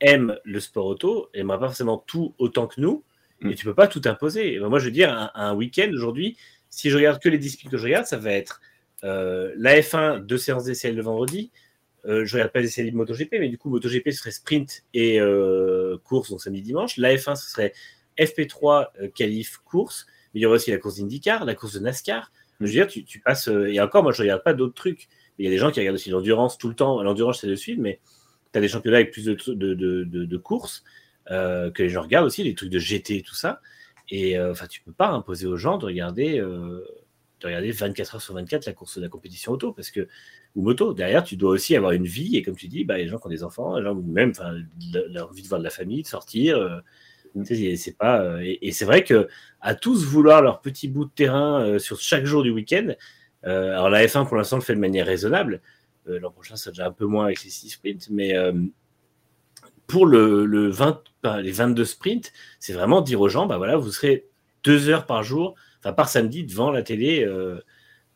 aime 0.00 0.36
le 0.44 0.60
sport 0.60 0.86
auto, 0.86 1.28
aimera 1.34 1.58
pas 1.58 1.66
forcément 1.66 1.98
tout 1.98 2.34
autant 2.38 2.66
que 2.66 2.80
nous. 2.80 3.02
Et 3.48 3.54
tu 3.54 3.64
peux 3.64 3.74
pas 3.74 3.86
tout 3.86 4.02
imposer. 4.04 4.58
Ben, 4.58 4.68
moi, 4.68 4.78
je 4.78 4.86
veux 4.86 4.90
dire, 4.90 5.30
un, 5.34 5.54
week-end 5.54 5.90
aujourd'hui, 5.92 6.36
si 6.70 6.90
je 6.90 6.96
regarde 6.96 7.20
que 7.20 7.28
les 7.28 7.38
disciplines 7.38 7.70
que 7.70 7.78
je 7.78 7.84
regarde, 7.84 8.06
ça 8.06 8.16
va 8.16 8.32
être 8.32 8.60
euh, 9.04 9.52
la 9.56 9.80
F1, 9.80 10.24
deux 10.24 10.38
séances 10.38 10.64
d'essai 10.64 10.92
le 10.92 11.02
vendredi. 11.02 11.50
Euh, 12.04 12.24
je 12.24 12.34
regarde 12.34 12.52
pas 12.52 12.60
les 12.60 12.66
essais 12.66 12.84
de 12.84 12.96
MotoGP, 12.96 13.36
mais 13.38 13.48
du 13.48 13.58
coup, 13.58 13.70
MotoGP, 13.70 14.10
ce 14.10 14.18
serait 14.18 14.30
sprint 14.32 14.84
et 14.92 15.20
euh, 15.20 15.96
course, 16.04 16.30
donc 16.30 16.40
samedi 16.40 16.62
dimanche. 16.62 16.96
La 16.96 17.14
F1, 17.14 17.36
ce 17.36 17.50
serait 17.50 17.72
FP3, 18.18 18.88
euh, 19.00 19.08
qualif, 19.08 19.58
course. 19.64 20.06
Mais 20.34 20.40
il 20.40 20.42
y 20.42 20.46
aura 20.46 20.56
aussi 20.56 20.70
la 20.70 20.78
course 20.78 20.96
d'IndyCar, 20.96 21.44
la 21.44 21.54
course 21.54 21.74
de 21.74 21.80
NASCAR. 21.80 22.32
Je 22.60 22.66
veux 22.66 22.72
dire, 22.72 22.86
tu, 22.86 23.04
tu 23.04 23.20
passes. 23.20 23.48
euh, 23.48 23.72
et 23.72 23.80
encore, 23.80 24.02
moi, 24.02 24.12
je 24.12 24.22
regarde 24.22 24.42
pas 24.42 24.54
d'autres 24.54 24.74
trucs. 24.74 25.08
Il 25.38 25.44
y 25.44 25.48
a 25.48 25.50
des 25.50 25.58
gens 25.58 25.70
qui 25.70 25.80
regardent 25.80 25.96
aussi 25.96 26.10
l'endurance 26.10 26.58
tout 26.58 26.68
le 26.68 26.74
temps. 26.74 27.02
L'endurance, 27.02 27.40
c'est 27.40 27.48
de 27.48 27.54
suivre, 27.54 27.80
mais 27.80 28.00
tu 28.52 28.58
as 28.58 28.60
des 28.60 28.68
championnats 28.68 28.98
avec 28.98 29.12
plus 29.12 29.24
de 29.24 30.36
courses 30.36 30.84
euh, 31.30 31.70
que 31.70 31.82
les 31.82 31.88
gens 31.88 32.02
regardent 32.02 32.26
aussi, 32.26 32.42
les 32.42 32.54
trucs 32.54 32.70
de 32.70 32.78
GT 32.78 33.18
et 33.18 33.22
tout 33.22 33.34
ça. 33.34 33.60
Et 34.08 34.38
euh, 34.38 34.52
enfin, 34.52 34.66
tu 34.66 34.82
peux 34.82 34.92
pas 34.92 35.08
imposer 35.08 35.46
aux 35.46 35.56
gens 35.56 35.78
de 35.78 35.86
regarder, 35.86 36.38
euh, 36.40 36.84
de 37.40 37.46
regarder 37.46 37.70
24 37.70 38.16
heures 38.16 38.22
sur 38.22 38.34
24 38.34 38.66
la 38.66 38.72
course 38.72 38.98
de 38.98 39.02
la 39.02 39.08
compétition 39.08 39.52
auto, 39.52 39.72
parce 39.72 39.90
que 39.90 40.08
ou 40.54 40.62
moto. 40.62 40.92
Derrière, 40.92 41.24
tu 41.24 41.36
dois 41.36 41.52
aussi 41.52 41.76
avoir 41.76 41.92
une 41.92 42.04
vie. 42.04 42.36
Et 42.36 42.42
comme 42.42 42.56
tu 42.56 42.68
dis, 42.68 42.84
bah, 42.84 42.98
les 42.98 43.08
gens 43.08 43.18
qui 43.18 43.26
ont 43.26 43.30
des 43.30 43.44
enfants, 43.44 43.76
les 43.78 43.84
gens, 43.84 43.94
ou 43.94 44.02
même 44.02 44.32
leur 45.10 45.30
envie 45.30 45.42
de 45.42 45.48
voir 45.48 45.60
de 45.60 45.64
la 45.64 45.70
famille, 45.70 46.02
de 46.02 46.06
sortir. 46.08 46.58
euh, 46.58 46.80
sais, 47.44 47.76
c'est 47.76 47.96
pas. 47.96 48.42
et 48.42 48.58
et 48.62 48.72
c'est 48.72 48.84
vrai 48.84 49.04
que 49.04 49.28
à 49.60 49.74
tous 49.74 50.04
vouloir 50.04 50.42
leur 50.42 50.60
petit 50.60 50.88
bout 50.88 51.04
de 51.06 51.10
terrain 51.10 51.64
euh, 51.64 51.78
sur 51.78 52.00
chaque 52.00 52.24
jour 52.24 52.42
du 52.42 52.50
week-end. 52.50 52.94
euh, 53.46 53.72
alors 53.72 53.90
la 53.90 54.04
F1 54.06 54.26
pour 54.26 54.36
l'instant 54.36 54.56
le 54.56 54.62
fait 54.62 54.74
de 54.74 54.80
manière 54.80 55.06
raisonnable. 55.06 55.60
Euh, 56.08 56.18
L'an 56.18 56.30
prochain, 56.30 56.56
ça 56.56 56.70
déjà 56.70 56.86
un 56.86 56.92
peu 56.92 57.06
moins 57.06 57.26
avec 57.26 57.42
les 57.44 57.50
6 57.50 57.70
sprints, 57.70 58.08
mais 58.10 58.34
pour 59.86 60.06
le, 60.06 60.44
le 60.46 60.68
20, 60.68 61.02
enfin, 61.24 61.40
les 61.40 61.52
22 61.52 61.84
sprints, 61.84 62.32
c'est 62.60 62.72
vraiment 62.72 63.00
dire 63.00 63.20
aux 63.20 63.28
gens, 63.28 63.46
bah 63.46 63.58
voilà, 63.58 63.76
vous 63.76 63.90
serez 63.90 64.26
deux 64.64 64.88
heures 64.88 65.06
par 65.06 65.22
jour, 65.22 65.54
enfin 65.80 65.92
par 65.92 66.08
samedi 66.08 66.44
devant 66.44 66.70
la 66.70 66.82
télé 66.82 67.24
euh, 67.24 67.58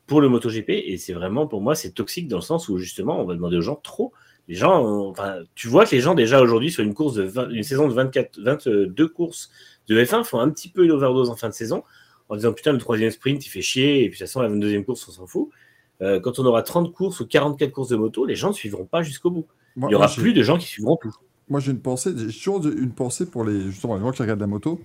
pour 0.07 0.21
le 0.21 0.29
MotoGP, 0.29 0.71
et 0.71 0.97
c'est 0.99 1.13
vraiment 1.13 1.47
pour 1.49 1.61
moi 1.61 1.75
c'est 1.75 1.91
toxique 1.91 2.29
dans 2.29 2.37
le 2.37 2.43
sens 2.43 2.69
où 2.69 2.79
justement 2.79 3.21
on 3.21 3.25
va 3.25 3.35
demander 3.35 3.57
aux 3.57 3.61
gens 3.63 3.75
trop. 3.77 4.13
Les 4.49 4.55
gens, 4.55 5.09
enfin, 5.09 5.39
tu 5.57 5.67
vois 5.67 5.85
que 5.85 5.91
les 5.91 6.01
gens 6.01 6.15
déjà 6.15 6.41
aujourd'hui 6.41 6.71
sur 6.71 6.85
une 6.85 6.95
course 6.95 7.15
de 7.15 7.25
20 7.25 7.51
une 7.51 7.65
saison 7.65 7.89
de 7.89 7.93
24, 7.95 8.39
22 8.41 9.09
courses 9.09 9.51
de 9.89 10.01
F1 10.01 10.23
font 10.23 10.39
un 10.39 10.49
petit 10.51 10.69
peu 10.69 10.85
une 10.85 10.93
overdose 10.93 11.31
en 11.31 11.35
fin 11.37 11.49
de 11.49 11.55
saison 11.55 11.83
en 12.29 12.37
disant 12.37 12.53
putain 12.53 12.73
le 12.73 12.79
troisième 12.79 13.11
sprint 13.11 13.45
il 13.45 13.49
fait 13.49 13.61
chier 13.63 14.05
et 14.05 14.09
puis 14.09 14.19
de 14.21 14.25
toute 14.25 14.29
façon 14.29 14.41
la 14.43 14.49
22e 14.49 14.85
course 14.85 15.07
on 15.09 15.13
s'en 15.13 15.27
fout. 15.27 15.49
Euh, 16.03 16.21
quand 16.21 16.39
on 16.39 16.45
aura 16.47 16.63
30 16.63 16.93
courses 16.93 17.19
ou 17.21 17.27
44 17.27 17.73
courses 17.73 17.89
de 17.89 17.97
moto, 17.97 18.25
les 18.25 18.37
gens 18.37 18.49
ne 18.49 18.55
suivront 18.55 18.85
pas 18.85 19.03
jusqu'au 19.03 19.31
bout. 19.31 19.47
Moi- 19.75 19.89
Il 19.91 19.93
y 19.93 19.95
aura 19.97 20.07
moi, 20.07 20.15
plus 20.17 20.33
de 20.33 20.43
gens 20.45 20.59
qui 20.59 20.67
suivront 20.67 20.97
tout. 20.97 21.15
Moi, 21.49 21.61
j'ai 21.61 21.73
une 21.73 21.81
pensée, 21.81 22.13
j'ai 22.17 22.37
toujours 22.37 22.67
une 22.67 22.93
pensée 22.93 23.27
pour 23.27 23.45
les, 23.45 23.63
justement, 23.71 23.97
les 23.97 24.01
gens 24.01 24.11
qui 24.11 24.23
regardent 24.23 24.41
la 24.41 24.47
moto. 24.47 24.81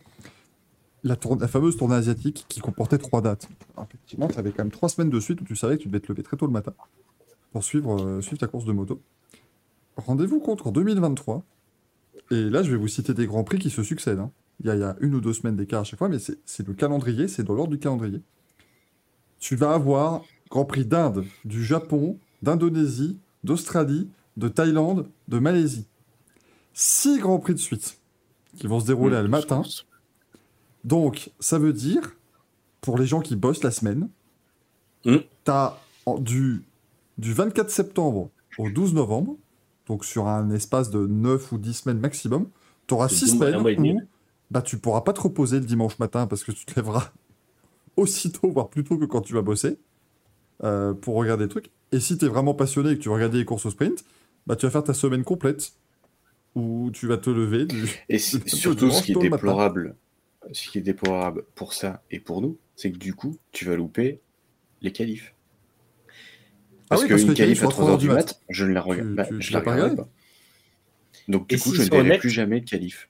La, 1.04 1.16
fameuse 1.16 1.78
tournée 1.78 1.96
asiatique 1.96 2.46
qui 2.48 2.60
comportait 2.60 3.00
trois 3.00 3.22
dates. 3.22 3.50
Effectivement, 3.82 4.28
tu 4.28 4.38
avais 4.38 4.52
quand 4.52 4.64
même 4.64 4.72
trois 4.72 4.88
semaines 4.88 5.10
de 5.10 5.20
suite 5.20 5.42
où 5.42 5.44
tu 5.44 5.56
savais 5.56 5.78
que 5.78 5.82
tu 5.82 5.88
devais 5.88 6.00
te 6.00 6.12
lever 6.12 6.22
très 6.22 6.38
tôt 6.38 6.46
le 6.46 6.52
matin 6.52 6.74
pour 7.52 7.64
suivre, 7.64 8.00
euh, 8.00 8.22
suivre 8.22 8.38
ta 8.38 8.48
course 8.48 8.66
de 8.66 8.72
moto. 8.72 9.02
Rendez-vous 9.98 10.40
compte 10.40 10.62
qu'en 10.62 10.72
2023, 10.72 11.44
et 12.30 12.50
là, 12.50 12.64
je 12.64 12.72
vais 12.72 12.78
vous 12.78 12.88
citer 12.88 13.14
des 13.14 13.26
grands 13.26 13.44
prix 13.44 13.60
qui 13.60 13.70
se 13.70 13.84
succèdent. 13.84 14.20
hein. 14.20 14.32
Il, 14.64 14.68
y 14.68 14.70
a, 14.70 14.96
une 15.00 15.16
ou 15.16 15.22
deux 15.22 15.34
semaines 15.34 15.56
d'écart 15.56 15.82
à 15.82 15.84
chaque 15.84 15.98
fois, 15.98 16.08
mais 16.08 16.20
c'est 16.20 16.68
le 16.68 16.74
calendrier, 16.74 17.28
c'est 17.28 17.44
dans 17.44 17.56
l'ordre 17.56 17.72
du 17.72 17.80
calendrier. 17.80 18.22
Tu 19.40 19.56
vas 19.56 19.74
avoir 19.74 20.22
Grand 20.52 20.66
Prix 20.66 20.86
d'Inde, 20.86 21.26
du 21.46 21.64
Japon, 21.64 22.20
d'Indonésie, 22.44 23.18
d'Australie, 23.44 24.08
de 24.38 24.48
Thaïlande, 24.48 25.10
de 25.28 25.40
Malaisie. 25.40 25.88
Six 26.74 27.20
Grands 27.20 27.40
Prix 27.40 27.54
de 27.54 27.60
suite 27.60 27.98
qui 28.58 28.68
vont 28.68 28.80
se 28.80 28.86
dérouler 28.88 29.18
Mmh, 29.18 29.24
le 29.24 29.28
matin. 29.30 29.62
Donc, 30.84 31.32
ça 31.40 31.58
veut 31.60 31.74
dire, 31.74 32.02
pour 32.82 32.98
les 32.98 33.06
gens 33.06 33.22
qui 33.22 33.36
bossent 33.36 33.64
la 33.64 33.72
semaine, 33.72 34.10
Mm. 35.06 35.18
tu 35.46 35.52
as 35.52 35.78
du, 36.20 36.64
du 37.18 37.34
24 37.34 37.70
septembre 37.70 38.30
au 38.58 38.70
12 38.70 38.94
novembre, 38.94 39.36
donc 39.88 40.06
sur 40.06 40.28
un 40.28 40.50
espace 40.52 40.90
de 40.90 41.06
9 41.08 41.52
ou 41.52 41.58
10 41.58 41.74
semaines 41.74 42.00
maximum, 42.00 42.48
tu 42.88 42.94
auras 42.94 43.10
C'est 43.10 43.16
6 43.26 43.32
deux 43.34 43.38
mois- 43.38 43.74
semaines 43.74 43.98
où 43.98 44.02
bah, 44.52 44.62
tu 44.62 44.78
pourras 44.78 45.02
pas 45.02 45.14
te 45.14 45.22
reposer 45.22 45.60
le 45.60 45.66
dimanche 45.66 45.98
matin 46.00 46.28
parce 46.28 46.44
que 46.44 46.52
tu 46.52 46.66
te 46.66 46.76
lèveras 46.76 47.12
aussitôt, 47.98 48.52
voire 48.52 48.70
plus 48.70 48.84
tôt 48.84 48.98
que 48.98 49.06
quand 49.06 49.22
tu 49.22 49.34
vas 49.34 49.42
bosser, 49.42 49.78
euh, 50.64 50.94
pour 50.94 51.16
regarder 51.16 51.46
des 51.46 51.50
trucs. 51.50 51.72
Et 51.92 52.00
si 52.00 52.18
tu 52.18 52.26
es 52.26 52.28
vraiment 52.28 52.54
passionné 52.54 52.92
et 52.92 52.98
que 52.98 53.02
tu 53.02 53.10
vas 53.10 53.16
regarder 53.16 53.38
les 53.40 53.46
courses 53.46 53.66
au 53.66 53.70
sprint, 53.72 54.04
bah, 54.48 54.56
tu 54.56 54.66
vas 54.66 54.72
faire 54.72 54.84
ta 54.84 54.94
semaine 54.94 55.24
complète 55.24 55.74
où 56.56 56.92
tu 56.94 57.08
vas 57.08 57.18
te 57.18 57.30
lever 57.30 57.66
du, 57.66 57.86
Et 58.10 58.20
surtout, 58.48 58.90
ce 58.92 59.04
qui 59.04 59.12
est 59.14 59.16
déplorable, 59.16 59.96
ce 60.52 60.70
qui 60.70 60.78
est 60.80 60.82
déplorable 60.82 61.44
pour 61.56 61.74
ça 61.74 62.04
et 62.12 62.20
pour 62.20 62.42
nous, 62.42 62.58
c'est 62.76 62.92
que 62.92 62.98
du 62.98 63.14
coup, 63.14 63.38
tu 63.52 63.66
vas 63.66 63.76
louper 63.76 64.20
les 64.82 64.92
qualifs. 64.92 65.34
Ah 66.90 66.98
Parce 66.98 67.04
oui, 67.04 67.08
que 67.10 67.14
qu'une 67.16 67.30
les 67.30 67.34
qualifs 67.36 67.60
qualif 67.60 67.64
à 67.64 67.68
sont 67.68 67.88
à 67.88 67.96
3h 67.96 67.98
du 67.98 68.08
mat. 68.08 68.16
mat, 68.16 68.42
je 68.50 68.66
ne 68.66 68.74
la 68.74 68.82
regarde 68.82 69.10
Tu- 69.10 69.16
bah, 69.16 69.26
tu- 69.26 69.42
je 69.42 69.48
tu 69.48 69.54
la 69.54 69.60
l'as 69.60 69.64
pas 69.64 69.72
regarderai 69.72 69.92
regardé 69.92 70.04
pas. 70.04 70.10
Donc 71.28 71.48
du 71.48 71.56
Et 71.56 71.60
coup, 71.60 71.74
je 71.74 71.82
ne 71.84 71.90
verrai 71.90 72.18
plus 72.18 72.30
jamais 72.30 72.60
de 72.62 72.70
qualif. 72.70 73.10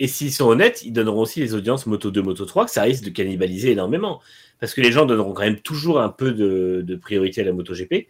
Et 0.00 0.08
s'ils 0.08 0.32
sont 0.32 0.46
honnêtes, 0.48 0.82
ils 0.82 0.92
donneront 0.92 1.20
aussi 1.22 1.40
les 1.40 1.54
audiences 1.54 1.86
Moto 1.86 2.10
2, 2.10 2.22
Moto 2.22 2.44
3, 2.44 2.64
que 2.64 2.70
ça 2.70 2.82
risque 2.82 3.04
de 3.04 3.10
cannibaliser 3.10 3.72
énormément. 3.72 4.20
Parce 4.60 4.74
que 4.74 4.80
les 4.80 4.90
gens 4.92 5.06
donneront 5.06 5.32
quand 5.34 5.42
même 5.44 5.60
toujours 5.60 6.00
un 6.00 6.08
peu 6.08 6.32
de, 6.32 6.82
de 6.84 6.96
priorité 6.96 7.42
à 7.42 7.44
la 7.44 7.52
MotoGP. 7.52 8.08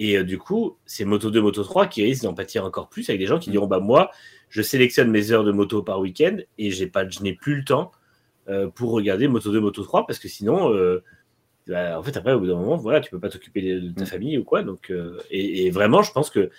Et 0.00 0.16
euh, 0.16 0.24
du 0.24 0.38
coup, 0.38 0.76
c'est 0.86 1.04
Moto 1.04 1.30
2, 1.30 1.40
Moto 1.40 1.62
3 1.62 1.86
qui 1.86 2.02
risquent 2.02 2.24
d'en 2.24 2.34
pâtir 2.34 2.64
encore 2.64 2.88
plus 2.88 3.08
avec 3.08 3.20
des 3.20 3.26
gens 3.26 3.38
qui 3.38 3.50
diront 3.50 3.68
Bah, 3.68 3.78
moi, 3.80 4.10
je 4.48 4.62
sélectionne 4.62 5.10
mes 5.10 5.30
heures 5.30 5.44
de 5.44 5.52
moto 5.52 5.82
par 5.84 6.00
week-end 6.00 6.38
et 6.58 6.70
j'ai 6.72 6.88
pas, 6.88 7.08
je 7.08 7.20
n'ai 7.22 7.34
plus 7.34 7.56
le 7.56 7.64
temps 7.64 7.92
euh, 8.48 8.66
pour 8.68 8.90
regarder 8.92 9.28
Moto 9.28 9.52
2, 9.52 9.60
Moto 9.60 9.84
3 9.84 10.06
parce 10.06 10.18
que 10.18 10.26
sinon, 10.28 10.72
euh, 10.74 11.04
bah, 11.68 11.98
en 11.98 12.02
fait, 12.02 12.16
après, 12.16 12.32
au 12.32 12.40
bout 12.40 12.46
d'un 12.48 12.56
moment, 12.56 12.76
voilà, 12.76 13.00
tu 13.00 13.10
peux 13.10 13.20
pas 13.20 13.28
t'occuper 13.28 13.62
de, 13.62 13.80
de 13.80 13.92
ta 13.92 14.02
Mm. 14.02 14.06
famille 14.06 14.38
ou 14.38 14.44
quoi. 14.44 14.62
Donc, 14.62 14.90
et, 15.30 15.66
et 15.66 15.70
vraiment, 15.70 16.02
je 16.02 16.10
pense 16.12 16.30
que 16.30 16.50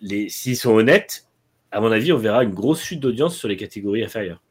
les, 0.00 0.28
s'ils 0.28 0.56
sont 0.56 0.72
honnêtes, 0.72 1.26
à 1.70 1.80
mon 1.80 1.92
avis, 1.92 2.12
on 2.12 2.18
verra 2.18 2.42
une 2.44 2.54
grosse 2.54 2.82
chute 2.82 3.00
d'audience 3.00 3.36
sur 3.36 3.48
les 3.48 3.56
catégories 3.56 4.02
inférieures. 4.02 4.42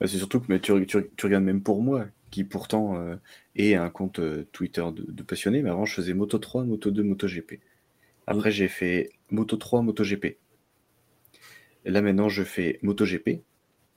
Bah, 0.00 0.06
c'est 0.06 0.18
surtout 0.18 0.40
que 0.40 0.46
mais 0.48 0.60
tu, 0.60 0.86
tu- 0.86 1.10
tu 1.16 1.26
regardes 1.26 1.44
même 1.44 1.62
pour 1.62 1.82
moi, 1.82 2.06
qui 2.30 2.44
pourtant 2.44 2.96
euh, 3.00 3.16
est 3.56 3.74
un 3.74 3.90
compte 3.90 4.18
euh, 4.18 4.46
Twitter 4.52 4.84
de, 4.94 5.04
de 5.10 5.22
passionné, 5.22 5.62
mais 5.62 5.70
avant 5.70 5.84
je 5.84 5.94
faisais 5.94 6.14
Moto 6.14 6.38
3, 6.38 6.64
Moto 6.64 6.90
2, 6.90 7.02
Moto 7.02 7.26
GP. 7.26 7.60
Après 8.26 8.50
j'ai 8.50 8.68
fait 8.68 9.10
Moto 9.30 9.56
3, 9.56 9.82
Moto 9.82 10.04
GP. 10.04 10.38
Et 11.84 11.90
là 11.90 12.02
maintenant 12.02 12.28
je 12.28 12.42
fais 12.44 12.78
Moto 12.82 13.04
GP. 13.04 13.42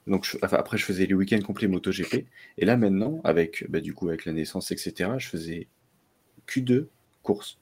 Donc 0.08 0.26
je- 0.26 0.38
enfin, 0.44 0.58
après 0.58 0.78
je 0.78 0.86
faisais 0.86 1.06
les 1.06 1.14
week-ends 1.14 1.42
complets 1.42 1.68
Moto 1.68 1.92
GP. 1.92 2.26
Et 2.58 2.66
là 2.66 2.78
maintenant, 2.78 3.22
avec 3.24 3.66
bah, 3.70 3.82
du 3.82 3.94
coup 3.94 4.08
avec 4.10 4.26
la 4.26 4.34
naissance, 4.34 4.72
etc., 4.72 5.18
je 5.18 5.28
faisais 5.30 5.68
Q2 6.48 6.88
course. 7.24 7.60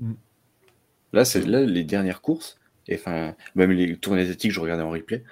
Mm. 0.00 0.12
Là, 1.12 1.24
c'est 1.24 1.44
là 1.46 1.62
les 1.64 1.84
dernières 1.84 2.22
courses, 2.22 2.58
et 2.88 2.94
enfin 2.96 3.36
même 3.54 3.70
les 3.70 3.96
tournées 3.96 4.22
asiatiques, 4.22 4.52
je 4.52 4.60
regardais 4.60 4.82
en 4.82 4.90
replay. 4.90 5.24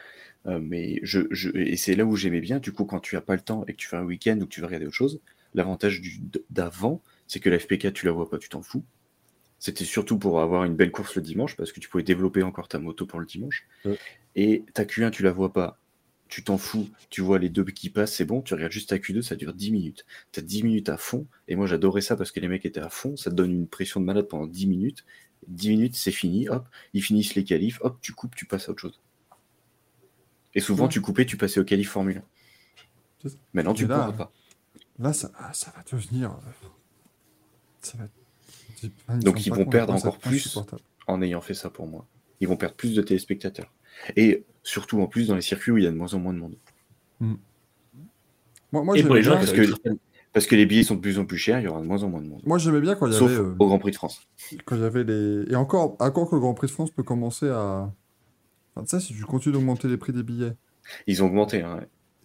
Euh, 0.46 0.58
mais 0.60 1.00
je, 1.02 1.20
je, 1.30 1.50
et 1.54 1.76
c'est 1.76 1.94
là 1.94 2.04
où 2.04 2.16
j'aimais 2.16 2.40
bien, 2.40 2.58
du 2.58 2.72
coup, 2.72 2.84
quand 2.84 3.00
tu 3.00 3.16
as 3.16 3.20
pas 3.20 3.34
le 3.34 3.42
temps 3.42 3.64
et 3.66 3.72
que 3.72 3.78
tu 3.78 3.88
fais 3.88 3.96
un 3.96 4.04
week-end 4.04 4.38
ou 4.40 4.46
que 4.46 4.50
tu 4.50 4.60
veux 4.60 4.66
regarder 4.66 4.86
autre 4.86 4.94
chose, 4.94 5.20
l'avantage 5.54 6.00
d'avant, 6.50 7.02
c'est 7.26 7.40
que 7.40 7.50
la 7.50 7.58
FP4, 7.58 7.92
tu 7.92 8.06
la 8.06 8.12
vois 8.12 8.28
pas, 8.28 8.38
tu 8.38 8.48
t'en 8.48 8.62
fous. 8.62 8.84
C'était 9.58 9.84
surtout 9.84 10.18
pour 10.18 10.40
avoir 10.40 10.64
une 10.64 10.74
belle 10.74 10.90
course 10.90 11.14
le 11.16 11.22
dimanche, 11.22 11.56
parce 11.56 11.72
que 11.72 11.80
tu 11.80 11.88
pouvais 11.88 12.02
développer 12.02 12.42
encore 12.42 12.68
ta 12.68 12.78
moto 12.78 13.04
pour 13.04 13.20
le 13.20 13.26
dimanche. 13.26 13.66
Ouais. 13.84 13.98
Et 14.34 14.64
ta 14.72 14.84
Q1, 14.84 15.10
tu 15.10 15.22
la 15.22 15.32
vois 15.32 15.52
pas, 15.52 15.78
tu 16.28 16.42
t'en 16.42 16.56
fous, 16.56 16.88
tu 17.10 17.20
vois 17.20 17.38
les 17.38 17.50
deux 17.50 17.64
qui 17.64 17.90
passent, 17.90 18.14
c'est 18.14 18.24
bon, 18.24 18.40
tu 18.40 18.54
regardes 18.54 18.72
juste 18.72 18.88
ta 18.90 18.96
Q2, 18.96 19.20
ça 19.20 19.36
dure 19.36 19.52
10 19.52 19.72
minutes. 19.72 20.06
Tu 20.32 20.40
as 20.40 20.42
10 20.42 20.62
minutes 20.62 20.88
à 20.88 20.96
fond, 20.96 21.26
et 21.48 21.56
moi 21.56 21.66
j'adorais 21.66 22.00
ça 22.00 22.16
parce 22.16 22.30
que 22.30 22.40
les 22.40 22.48
mecs 22.48 22.64
étaient 22.64 22.80
à 22.80 22.88
fond, 22.88 23.16
ça 23.16 23.30
te 23.30 23.34
donne 23.34 23.52
une 23.52 23.66
pression 23.66 24.00
de 24.00 24.06
malade 24.06 24.28
pendant 24.28 24.46
10 24.46 24.66
minutes. 24.66 25.04
10 25.48 25.70
minutes, 25.70 25.96
c'est 25.96 26.12
fini, 26.12 26.48
hop, 26.48 26.66
ils 26.94 27.02
finissent 27.02 27.34
les 27.34 27.44
qualifs, 27.44 27.80
hop, 27.82 27.98
tu 28.00 28.12
coupes, 28.12 28.34
tu 28.36 28.46
passes 28.46 28.68
à 28.68 28.72
autre 28.72 28.80
chose. 28.80 29.00
Et 30.54 30.60
souvent, 30.60 30.84
Ouais. 30.84 30.90
tu 30.90 31.00
coupais, 31.00 31.24
tu 31.26 31.36
passais 31.36 31.60
au 31.60 31.64
qualif 31.64 31.90
Formule 31.90 32.18
1. 32.18 32.22
C'est 33.22 33.28
ça. 33.30 33.36
Maintenant, 33.54 33.74
tu 33.74 33.84
ne 33.84 33.88
pourras 33.88 34.12
pas. 34.12 34.32
Là, 34.98 35.12
ça, 35.12 35.30
ah, 35.38 35.52
ça 35.52 35.72
va 35.76 35.82
devenir. 35.90 36.30
euh, 36.32 36.66
Ça 37.80 37.98
va... 37.98 38.04
ils 39.14 39.18
Donc, 39.24 39.46
ils 39.46 39.52
vont 39.52 39.66
perdre 39.66 39.94
encore 39.94 40.18
plus. 40.18 40.58
en 41.06 41.22
ayant 41.22 41.40
fait 41.40 41.54
ça 41.54 41.70
pour 41.70 41.86
moi. 41.86 42.06
Ils 42.40 42.48
vont 42.48 42.56
perdre 42.56 42.74
plus 42.74 42.94
de 42.94 43.02
téléspectateurs. 43.02 43.72
Et 44.16 44.44
surtout 44.62 45.00
en 45.00 45.06
plus 45.06 45.28
dans 45.28 45.34
les 45.34 45.40
circuits 45.42 45.72
où 45.72 45.78
il 45.78 45.84
y 45.84 45.86
a 45.86 45.90
de 45.90 45.96
moins 45.96 46.12
en 46.14 46.18
moins 46.18 46.32
de 46.32 46.38
monde. 46.38 46.56
Moi, 47.20 47.36
moi 48.84 48.96
Et 48.96 49.02
pour 49.02 49.08
j'aimais 49.08 49.14
les 49.16 49.22
gens 49.22 49.30
bien, 49.32 49.40
parce 49.40 49.52
que- 49.52 49.98
Parce 50.32 50.46
que 50.46 50.54
les 50.54 50.64
billets 50.64 50.84
sont 50.84 50.94
de 50.94 51.00
plus 51.00 51.18
en 51.18 51.24
plus 51.26 51.38
chers, 51.38 51.58
il 51.58 51.64
y 51.64 51.66
aura 51.66 51.80
de 51.80 51.86
moins 51.86 52.02
en 52.04 52.08
moins 52.08 52.20
de 52.22 52.28
monde. 52.28 52.40
moi, 52.46 52.56
j'aimais 52.58 52.80
bien 52.80 52.94
quand 52.94 53.06
il 53.08 53.12
y 53.12 53.16
Sauf 53.16 53.30
avait, 53.32 53.40
euh, 53.40 53.54
au 53.58 53.66
Grand 53.66 53.80
Prix 53.80 53.90
de 53.90 53.96
France. 53.96 54.28
quand 54.64 54.76
il 54.76 54.82
y 54.82 54.84
avait 54.84 55.02
les. 55.02 55.50
Et 55.50 55.56
encore, 55.56 55.96
encore 55.98 56.30
que 56.30 56.36
le 56.36 56.40
Grand 56.40 56.54
Prix 56.54 56.68
de 56.68 56.72
France 56.72 56.90
peut 56.92 57.02
commencer 57.02 57.48
à. 57.48 57.92
Enfin, 58.74 58.86
ça, 58.86 59.00
si 59.00 59.14
tu 59.14 59.24
continues 59.24 59.52
d'augmenter 59.54 59.88
les 59.88 59.96
prix 59.96 60.12
des 60.12 60.22
billets. 60.22 60.54
Ils 61.06 61.22
ont 61.22 61.26
augmenté, 61.26 61.62
hein. 61.62 61.80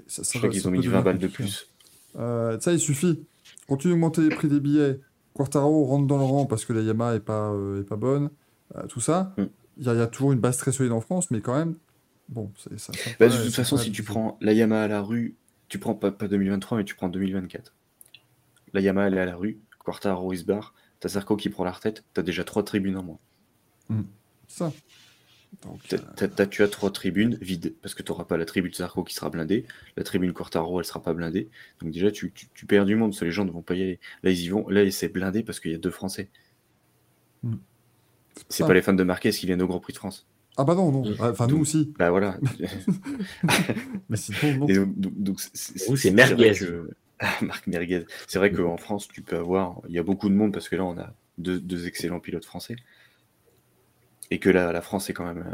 Ça, 0.08 0.22
je 0.24 0.38
crois 0.38 0.50
qu'ils 0.50 0.68
ont 0.68 0.72
mis 0.72 0.78
devenir 0.80 1.00
20 1.00 1.04
balles 1.04 1.18
de 1.20 1.28
plus. 1.28 1.68
Euh, 2.18 2.60
ça, 2.60 2.72
il 2.74 2.80
suffit. 2.80 3.26
Continue 3.68 3.94
d'augmenter 3.94 4.22
les 4.22 4.30
prix 4.36 4.48
des 4.48 4.60
billets. 4.60 5.00
Quartaro 5.34 5.86
rentre 5.86 6.08
dans 6.08 6.18
le 6.18 6.24
rang 6.24 6.46
parce 6.46 6.64
que 6.66 6.74
la 6.74 6.82
Yamaha 6.82 7.16
est 7.16 7.20
pas, 7.20 7.52
euh, 7.52 7.82
est 7.82 7.86
pas 7.86 7.96
bonne. 7.98 8.30
Euh, 8.76 8.86
tout 8.88 9.02
ça. 9.02 9.34
Il 9.38 9.44
Mm. 9.44 9.50
y, 9.84 9.90
a- 9.90 9.94
il 9.94 9.98
y 10.00 10.02
a 10.02 10.08
toujours 10.08 10.32
une 10.32 10.40
base 10.40 10.58
très 10.58 10.72
solide 10.72 10.92
en 10.94 11.02
France, 11.02 11.30
mais 11.32 11.42
quand 11.42 11.56
même. 11.58 11.76
Bon, 12.30 12.52
c'est 12.58 12.80
ça. 12.80 12.94
ça 12.94 13.10
Bah, 13.20 13.28
de 13.28 13.44
toute 13.44 13.54
façon, 13.54 13.78
si 13.78 13.92
tu 13.92 14.04
prends 14.04 14.38
la 14.42 14.54
Yamaha 14.54 14.84
à 14.84 14.88
la 14.88 15.02
rue, 15.02 15.36
tu 15.68 15.78
prends 15.80 15.94
pas, 15.96 16.12
pas 16.12 16.28
2023, 16.28 16.78
mais 16.78 16.84
tu 16.86 16.96
prends 16.96 17.10
2024. 17.10 17.74
La 18.74 18.82
Yamaha, 18.82 19.08
elle 19.08 19.14
est 19.16 19.20
à 19.20 19.26
la 19.26 19.36
rue, 19.36 19.60
Quartaro, 19.84 20.32
Isbar, 20.34 20.74
t'as 21.00 21.10
Zarco 21.10 21.36
qui 21.36 21.50
prend 21.50 21.64
la 21.64 21.72
retraite, 21.72 22.04
t'as 22.14 22.22
déjà 22.24 22.44
trois 22.44 22.64
tribunes 22.64 22.98
en 22.98 23.04
moins. 23.04 23.20
Ça. 24.48 24.72
Donc, 25.62 25.80
T'as- 25.88 25.98
euh, 26.26 26.46
tu 26.48 26.64
as 26.64 26.68
trois 26.68 26.92
tribunes 26.92 27.38
vides, 27.42 27.74
parce 27.82 27.94
que 27.96 28.04
tu 28.04 28.12
n'auras 28.12 28.26
pas 28.26 28.38
la 28.38 28.46
tribune 28.46 28.74
Zarco 28.74 29.04
qui 29.04 29.14
sera 29.16 29.30
blindée, 29.30 29.66
la 29.98 30.04
tribune 30.04 30.34
Quartaro, 30.34 30.80
elle 30.80 30.86
sera 30.86 31.02
pas 31.02 31.14
blindée. 31.14 31.50
Donc 31.82 31.92
déjà, 31.92 32.12
tu, 32.12 32.32
tu- 32.32 32.48
tu 32.54 32.66
perds 32.66 32.86
du 32.86 32.96
monde, 32.96 33.12
parce 33.12 33.20
que 33.22 33.26
les 33.26 33.32
gens 33.32 33.46
ne 33.46 33.52
vont 33.52 33.62
pas 33.62 33.76
y 33.76 33.82
aller. 33.82 34.00
Là, 34.24 34.32
ils 34.32 34.42
y 34.42 34.50
vont, 34.50 34.68
là, 34.70 34.90
c'est 34.92 35.10
blindé 35.10 35.44
parce 35.44 35.60
qu'il 35.60 35.72
y 35.72 35.76
a 35.76 35.78
deux 35.78 35.92
Français. 35.92 36.30
C'est 38.50 38.64
ça. 38.64 38.68
pas 38.68 38.74
les 38.74 38.82
fans 38.82 38.94
de 38.94 39.04
Marquez 39.04 39.32
qui 39.32 39.46
viennent 39.46 39.62
au 39.62 39.68
Grand 39.68 39.80
Prix 39.80 39.94
de 39.94 39.98
France. 39.98 40.28
Ah 40.58 40.64
bah 40.64 40.76
non, 40.76 40.92
non. 40.92 41.10
Mm. 41.10 41.16
Enfin, 41.20 41.48
nous 41.48 41.58
aussi. 41.60 41.94
Bah 41.98 42.10
voilà. 42.12 42.38
Mais 44.10 44.18
sinon, 44.18 44.58
non. 44.60 44.68
Et 44.68 44.78
donc, 44.86 45.40
c'est- 45.54 45.88
Vous, 45.88 45.96
c'est 45.98 46.10
vrai 46.12 46.16
merguez. 46.36 46.52
que- 46.60 46.90
Marc 47.42 47.66
Merguez. 47.68 48.06
C'est 48.28 48.40
vrai 48.40 48.52
qu'en 48.52 48.78
France, 48.78 49.08
tu 49.08 49.22
peux 49.22 49.38
avoir. 49.38 49.82
Il 49.88 49.96
y 49.96 50.00
a 50.00 50.04
beaucoup 50.04 50.28
de 50.30 50.34
monde 50.36 50.52
parce 50.54 50.68
que 50.70 50.76
là, 50.76 50.84
on 50.84 50.98
a 50.98 51.14
deux, 51.38 51.60
deux 51.60 51.88
excellents 51.88 52.20
pilotes 52.20 52.46
français. 52.46 52.76
Et 54.32 54.40
que 54.40 54.50
là, 54.50 54.72
la 54.72 54.82
France 54.82 55.10
est 55.10 55.14
quand 55.14 55.26
même 55.26 55.46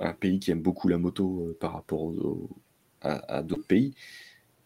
un, 0.00 0.06
un 0.08 0.12
pays 0.12 0.38
qui 0.40 0.50
aime 0.50 0.62
beaucoup 0.62 0.88
la 0.88 0.98
moto 0.98 1.46
euh, 1.48 1.56
par 1.60 1.72
rapport 1.72 2.12
à, 3.02 3.36
à 3.36 3.42
d'autres 3.42 3.66
pays. 3.66 3.94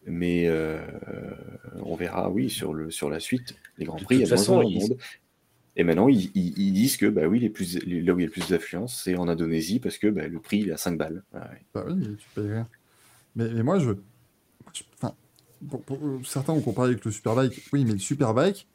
Mais 0.05 0.47
euh, 0.47 0.81
on 1.83 1.95
verra, 1.95 2.29
oui, 2.29 2.49
sur, 2.49 2.73
le, 2.73 2.91
sur 2.91 3.09
la 3.09 3.19
suite, 3.19 3.55
les 3.77 3.85
Grands 3.85 3.97
De 3.97 4.03
Prix, 4.03 4.15
il 4.17 4.21
y 4.21 4.23
a 4.23 4.27
façon, 4.27 4.55
moins 4.55 4.65
de 4.65 4.73
monde. 4.73 4.97
Et 5.75 5.83
maintenant, 5.83 6.07
ils, 6.07 6.29
ils- 6.35 6.57
ils 6.59 6.73
disent 6.73 6.97
que 6.97 7.05
bah 7.07 7.25
oui, 7.27 7.39
les 7.39 7.49
plus, 7.49 7.79
les- 7.85 8.01
là 8.01 8.13
où 8.13 8.19
il 8.19 8.23
y 8.23 8.25
a 8.25 8.27
le 8.27 8.31
plus 8.31 8.47
d'affluence, 8.49 9.01
c'est 9.03 9.15
en 9.17 9.27
Indonésie 9.27 9.79
parce 9.79 9.97
que 9.97 10.07
bah, 10.07 10.27
le 10.27 10.39
prix 10.39 10.59
il 10.59 10.69
est 10.69 10.73
à 10.73 10.77
5 10.77 10.97
balles. 10.97 11.23
Ouais. 11.33 11.39
Bah 11.73 11.85
oui, 11.87 12.15
tu 12.17 12.27
payes 12.35 12.51
rien. 12.51 12.67
Mais, 13.35 13.49
mais 13.49 13.63
moi, 13.63 13.79
je. 13.79 13.91
je- 14.73 14.83
Enfin, 15.01 15.15
pour- 15.67 15.81
pour- 15.81 15.99
certains 16.25 16.53
ont 16.53 16.61
comparé 16.61 16.89
avec 16.89 17.03
le 17.05 17.11
Superbike. 17.11 17.63
Oui, 17.73 17.85
mais 17.85 17.93
le 17.93 17.99
Superbike, 17.99 18.67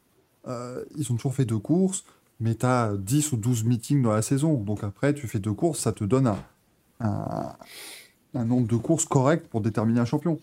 euh, 0.47 0.83
ils 0.97 1.09
ont 1.11 1.15
toujours 1.15 1.35
fait 1.35 1.45
deux 1.45 1.59
courses, 1.59 2.03
mais 2.39 2.55
tu 2.55 2.65
as 2.65 2.95
10 2.97 3.33
ou 3.33 3.37
12 3.37 3.65
meetings 3.65 4.01
dans 4.01 4.13
la 4.13 4.21
saison. 4.21 4.55
Donc 4.55 4.83
après, 4.83 5.13
tu 5.13 5.27
fais 5.27 5.39
deux 5.39 5.53
courses, 5.53 5.79
ça 5.79 5.91
te 5.91 6.03
donne 6.03 6.27
un, 6.27 6.39
un, 6.99 7.55
un 8.33 8.45
nombre 8.45 8.67
de 8.67 8.75
courses 8.75 9.05
correct 9.05 9.47
pour 9.47 9.61
déterminer 9.61 9.99
un 9.99 10.05
champion. 10.05 10.39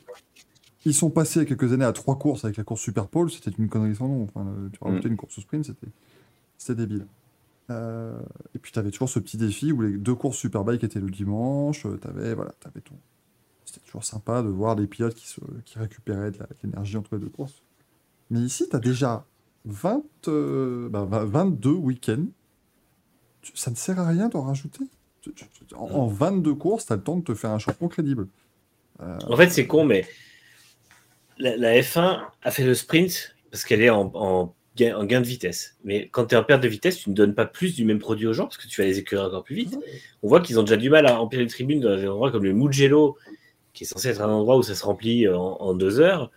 Ils 0.84 0.94
sont 0.94 1.10
passés 1.10 1.40
il 1.40 1.42
y 1.42 1.46
a 1.46 1.48
quelques 1.48 1.72
années 1.72 1.84
à 1.84 1.92
trois 1.92 2.16
courses 2.16 2.44
avec 2.44 2.56
la 2.56 2.64
course 2.64 2.80
Super 2.80 3.08
Pole, 3.08 3.30
c'était 3.30 3.50
une 3.50 3.68
connerie 3.68 3.96
sans 3.96 4.08
nom. 4.08 4.22
Enfin, 4.24 4.46
euh, 4.46 4.68
tu 4.72 4.78
rajoutais 4.80 5.08
une 5.08 5.16
course 5.16 5.36
au 5.38 5.40
sprint, 5.40 5.64
c'était 6.58 6.74
débile. 6.74 7.06
Euh, 7.70 8.20
et 8.54 8.60
puis 8.60 8.70
tu 8.70 8.78
avais 8.78 8.92
toujours 8.92 9.08
ce 9.08 9.18
petit 9.18 9.36
défi 9.36 9.72
où 9.72 9.80
les 9.80 9.96
deux 9.96 10.14
courses 10.14 10.36
Superbike 10.36 10.84
étaient 10.84 11.00
le 11.00 11.10
dimanche, 11.10 11.82
tu 11.82 12.08
avais, 12.08 12.34
voilà, 12.34 12.52
avais 12.64 12.80
ton, 12.80 12.94
c'était 13.64 13.80
toujours 13.84 14.04
sympa 14.04 14.42
de 14.42 14.48
voir 14.48 14.76
les 14.76 14.86
pilotes 14.86 15.14
qui, 15.14 15.26
se, 15.26 15.40
qui 15.64 15.78
récupéraient 15.78 16.30
de 16.30 16.38
l'énergie 16.62 16.96
entre 16.96 17.16
les 17.16 17.22
deux 17.22 17.30
courses. 17.30 17.62
Mais 18.30 18.38
ici, 18.40 18.68
tu 18.68 18.76
as 18.76 18.78
déjà 18.78 19.26
20, 19.66 20.02
euh, 20.28 20.88
bah, 20.88 21.04
20 21.08 21.24
22 21.26 21.70
week-ends. 21.70 22.26
Tu- 23.42 23.52
Ça 23.54 23.70
ne 23.70 23.76
sert 23.76 23.98
à 23.98 24.06
rien 24.06 24.28
d'en 24.28 24.42
rajouter? 24.42 24.84
En, 25.74 25.90
en 25.90 26.06
22 26.06 26.54
courses, 26.54 26.86
tu 26.86 26.92
as 26.92 26.96
le 26.96 27.02
temps 27.02 27.16
de 27.16 27.24
te 27.24 27.34
faire 27.34 27.50
un 27.50 27.58
champion 27.58 27.88
crédible. 27.88 28.28
Euh, 29.00 29.18
En 29.28 29.36
fait, 29.36 29.50
c'est 29.50 29.66
con, 29.66 29.84
mais 29.84 30.06
la, 31.38 31.56
la 31.56 31.80
F1 31.80 32.20
a 32.42 32.50
fait 32.50 32.64
le 32.64 32.74
sprint 32.74 33.34
parce 33.50 33.64
qu'elle 33.64 33.82
est 33.82 33.90
en, 33.90 34.10
en 34.14 34.54
gain, 34.76 34.96
en 34.96 35.04
gain 35.04 35.20
de 35.20 35.26
vitesse. 35.26 35.76
Mais 35.84 36.08
quand 36.08 36.26
tu 36.26 36.34
es 36.34 36.38
en 36.38 36.44
perte 36.44 36.62
de 36.62 36.68
vitesse, 36.68 36.98
tu 36.98 37.10
ne 37.10 37.14
donnes 37.14 37.34
pas 37.34 37.46
plus 37.46 37.74
du 37.74 37.84
même 37.84 37.98
produit 37.98 38.26
aux 38.26 38.32
gens 38.32 38.44
parce 38.44 38.56
que 38.56 38.68
tu 38.68 38.80
vas 38.80 38.86
les 38.86 38.98
écœurer 38.98 39.26
encore 39.26 39.44
plus 39.44 39.56
vite. 39.56 39.78
On 40.22 40.28
voit 40.28 40.40
qu'ils 40.40 40.58
ont 40.58 40.62
déjà 40.62 40.76
du 40.76 40.90
mal 40.90 41.06
à 41.06 41.16
remplir 41.16 41.40
les 41.40 41.46
tribunes 41.48 41.80
dans 41.80 41.96
des 41.96 42.06
endroits 42.06 42.30
comme 42.30 42.44
le 42.44 42.52
Mugello, 42.52 43.16
qui 43.72 43.84
est 43.84 43.86
censé 43.86 44.08
être 44.08 44.22
un 44.22 44.28
endroit 44.30 44.56
où 44.56 44.62
ça 44.62 44.74
se 44.74 44.84
remplit 44.84 45.28
en, 45.28 45.40
en 45.60 45.74
deux 45.74 45.98
heures. 46.00 46.30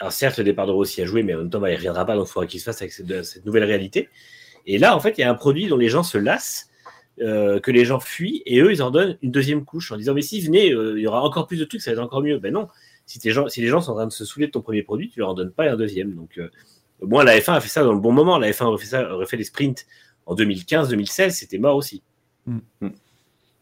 Alors 0.00 0.12
certes, 0.12 0.38
le 0.38 0.44
départ 0.44 0.66
de 0.66 0.72
Rossi 0.72 1.02
a 1.02 1.06
joué, 1.06 1.22
mais 1.22 1.34
en 1.34 1.38
même 1.38 1.50
temps, 1.50 1.60
bah, 1.60 1.68
il 1.68 1.72
ne 1.72 1.76
reviendra 1.78 2.06
pas, 2.06 2.16
donc 2.16 2.26
il 2.26 2.30
faudra 2.30 2.46
qu'il 2.46 2.58
se 2.58 2.64
fasse 2.64 2.80
avec 2.80 2.92
cette, 2.92 3.22
cette 3.22 3.44
nouvelle 3.44 3.64
réalité. 3.64 4.08
Et 4.66 4.78
là, 4.78 4.96
en 4.96 5.00
fait, 5.00 5.18
il 5.18 5.20
y 5.20 5.24
a 5.24 5.30
un 5.30 5.34
produit 5.34 5.68
dont 5.68 5.76
les 5.76 5.88
gens 5.88 6.02
se 6.02 6.18
lassent, 6.18 6.70
euh, 7.20 7.60
que 7.60 7.70
les 7.70 7.84
gens 7.84 8.00
fuient, 8.00 8.42
et 8.46 8.60
eux, 8.60 8.72
ils 8.72 8.82
en 8.82 8.90
donnent 8.90 9.18
une 9.22 9.30
deuxième 9.30 9.64
couche 9.64 9.92
en 9.92 9.98
disant, 9.98 10.14
mais 10.14 10.22
si, 10.22 10.40
venez, 10.40 10.72
euh, 10.72 10.98
il 10.98 11.02
y 11.02 11.06
aura 11.06 11.22
encore 11.22 11.46
plus 11.46 11.58
de 11.58 11.64
trucs, 11.64 11.82
ça 11.82 11.90
va 11.90 11.96
être 11.96 12.02
encore 12.02 12.22
mieux. 12.22 12.38
Ben 12.38 12.52
non, 12.52 12.68
si, 13.04 13.18
tes 13.18 13.30
gens, 13.30 13.48
si 13.48 13.60
les 13.60 13.68
gens 13.68 13.82
sont 13.82 13.92
en 13.92 13.96
train 13.96 14.06
de 14.06 14.12
se 14.12 14.24
saouler 14.24 14.46
de 14.46 14.52
ton 14.52 14.62
premier 14.62 14.82
produit, 14.82 15.10
tu 15.10 15.18
leur 15.18 15.28
en 15.28 15.34
donnes 15.34 15.50
pas 15.50 15.70
un 15.70 15.76
deuxième. 15.76 16.14
Donc, 16.14 16.38
euh, 16.38 16.48
moi, 17.02 17.22
la 17.24 17.38
F1 17.38 17.52
a 17.52 17.60
fait 17.60 17.68
ça 17.68 17.84
dans 17.84 17.92
le 17.92 18.00
bon 18.00 18.12
moment. 18.12 18.38
La 18.38 18.50
F1 18.50 18.64
aurait 18.64 18.78
fait, 18.78 18.86
ça, 18.86 19.12
aurait 19.12 19.26
fait 19.26 19.36
les 19.36 19.44
sprints 19.44 19.86
en 20.24 20.34
2015-2016, 20.34 21.30
c'était 21.30 21.58
mort 21.58 21.76
aussi. 21.76 22.02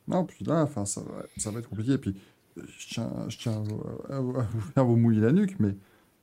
Non, 0.07 0.25
puis 0.25 0.44
là, 0.44 0.62
enfin, 0.62 0.84
ça, 0.84 1.00
va, 1.00 1.25
ça 1.36 1.50
va 1.50 1.58
être 1.58 1.68
compliqué. 1.68 1.92
Et 1.92 1.99
puis, 1.99 2.15
je 2.57 2.89
tiens, 2.89 3.10
je 3.28 3.39
tiens 3.39 3.62
à, 4.08 4.83
vous 4.83 4.97
mouiller 4.97 5.20
la 5.20 5.33
nuque, 5.33 5.57
mais 5.58 5.75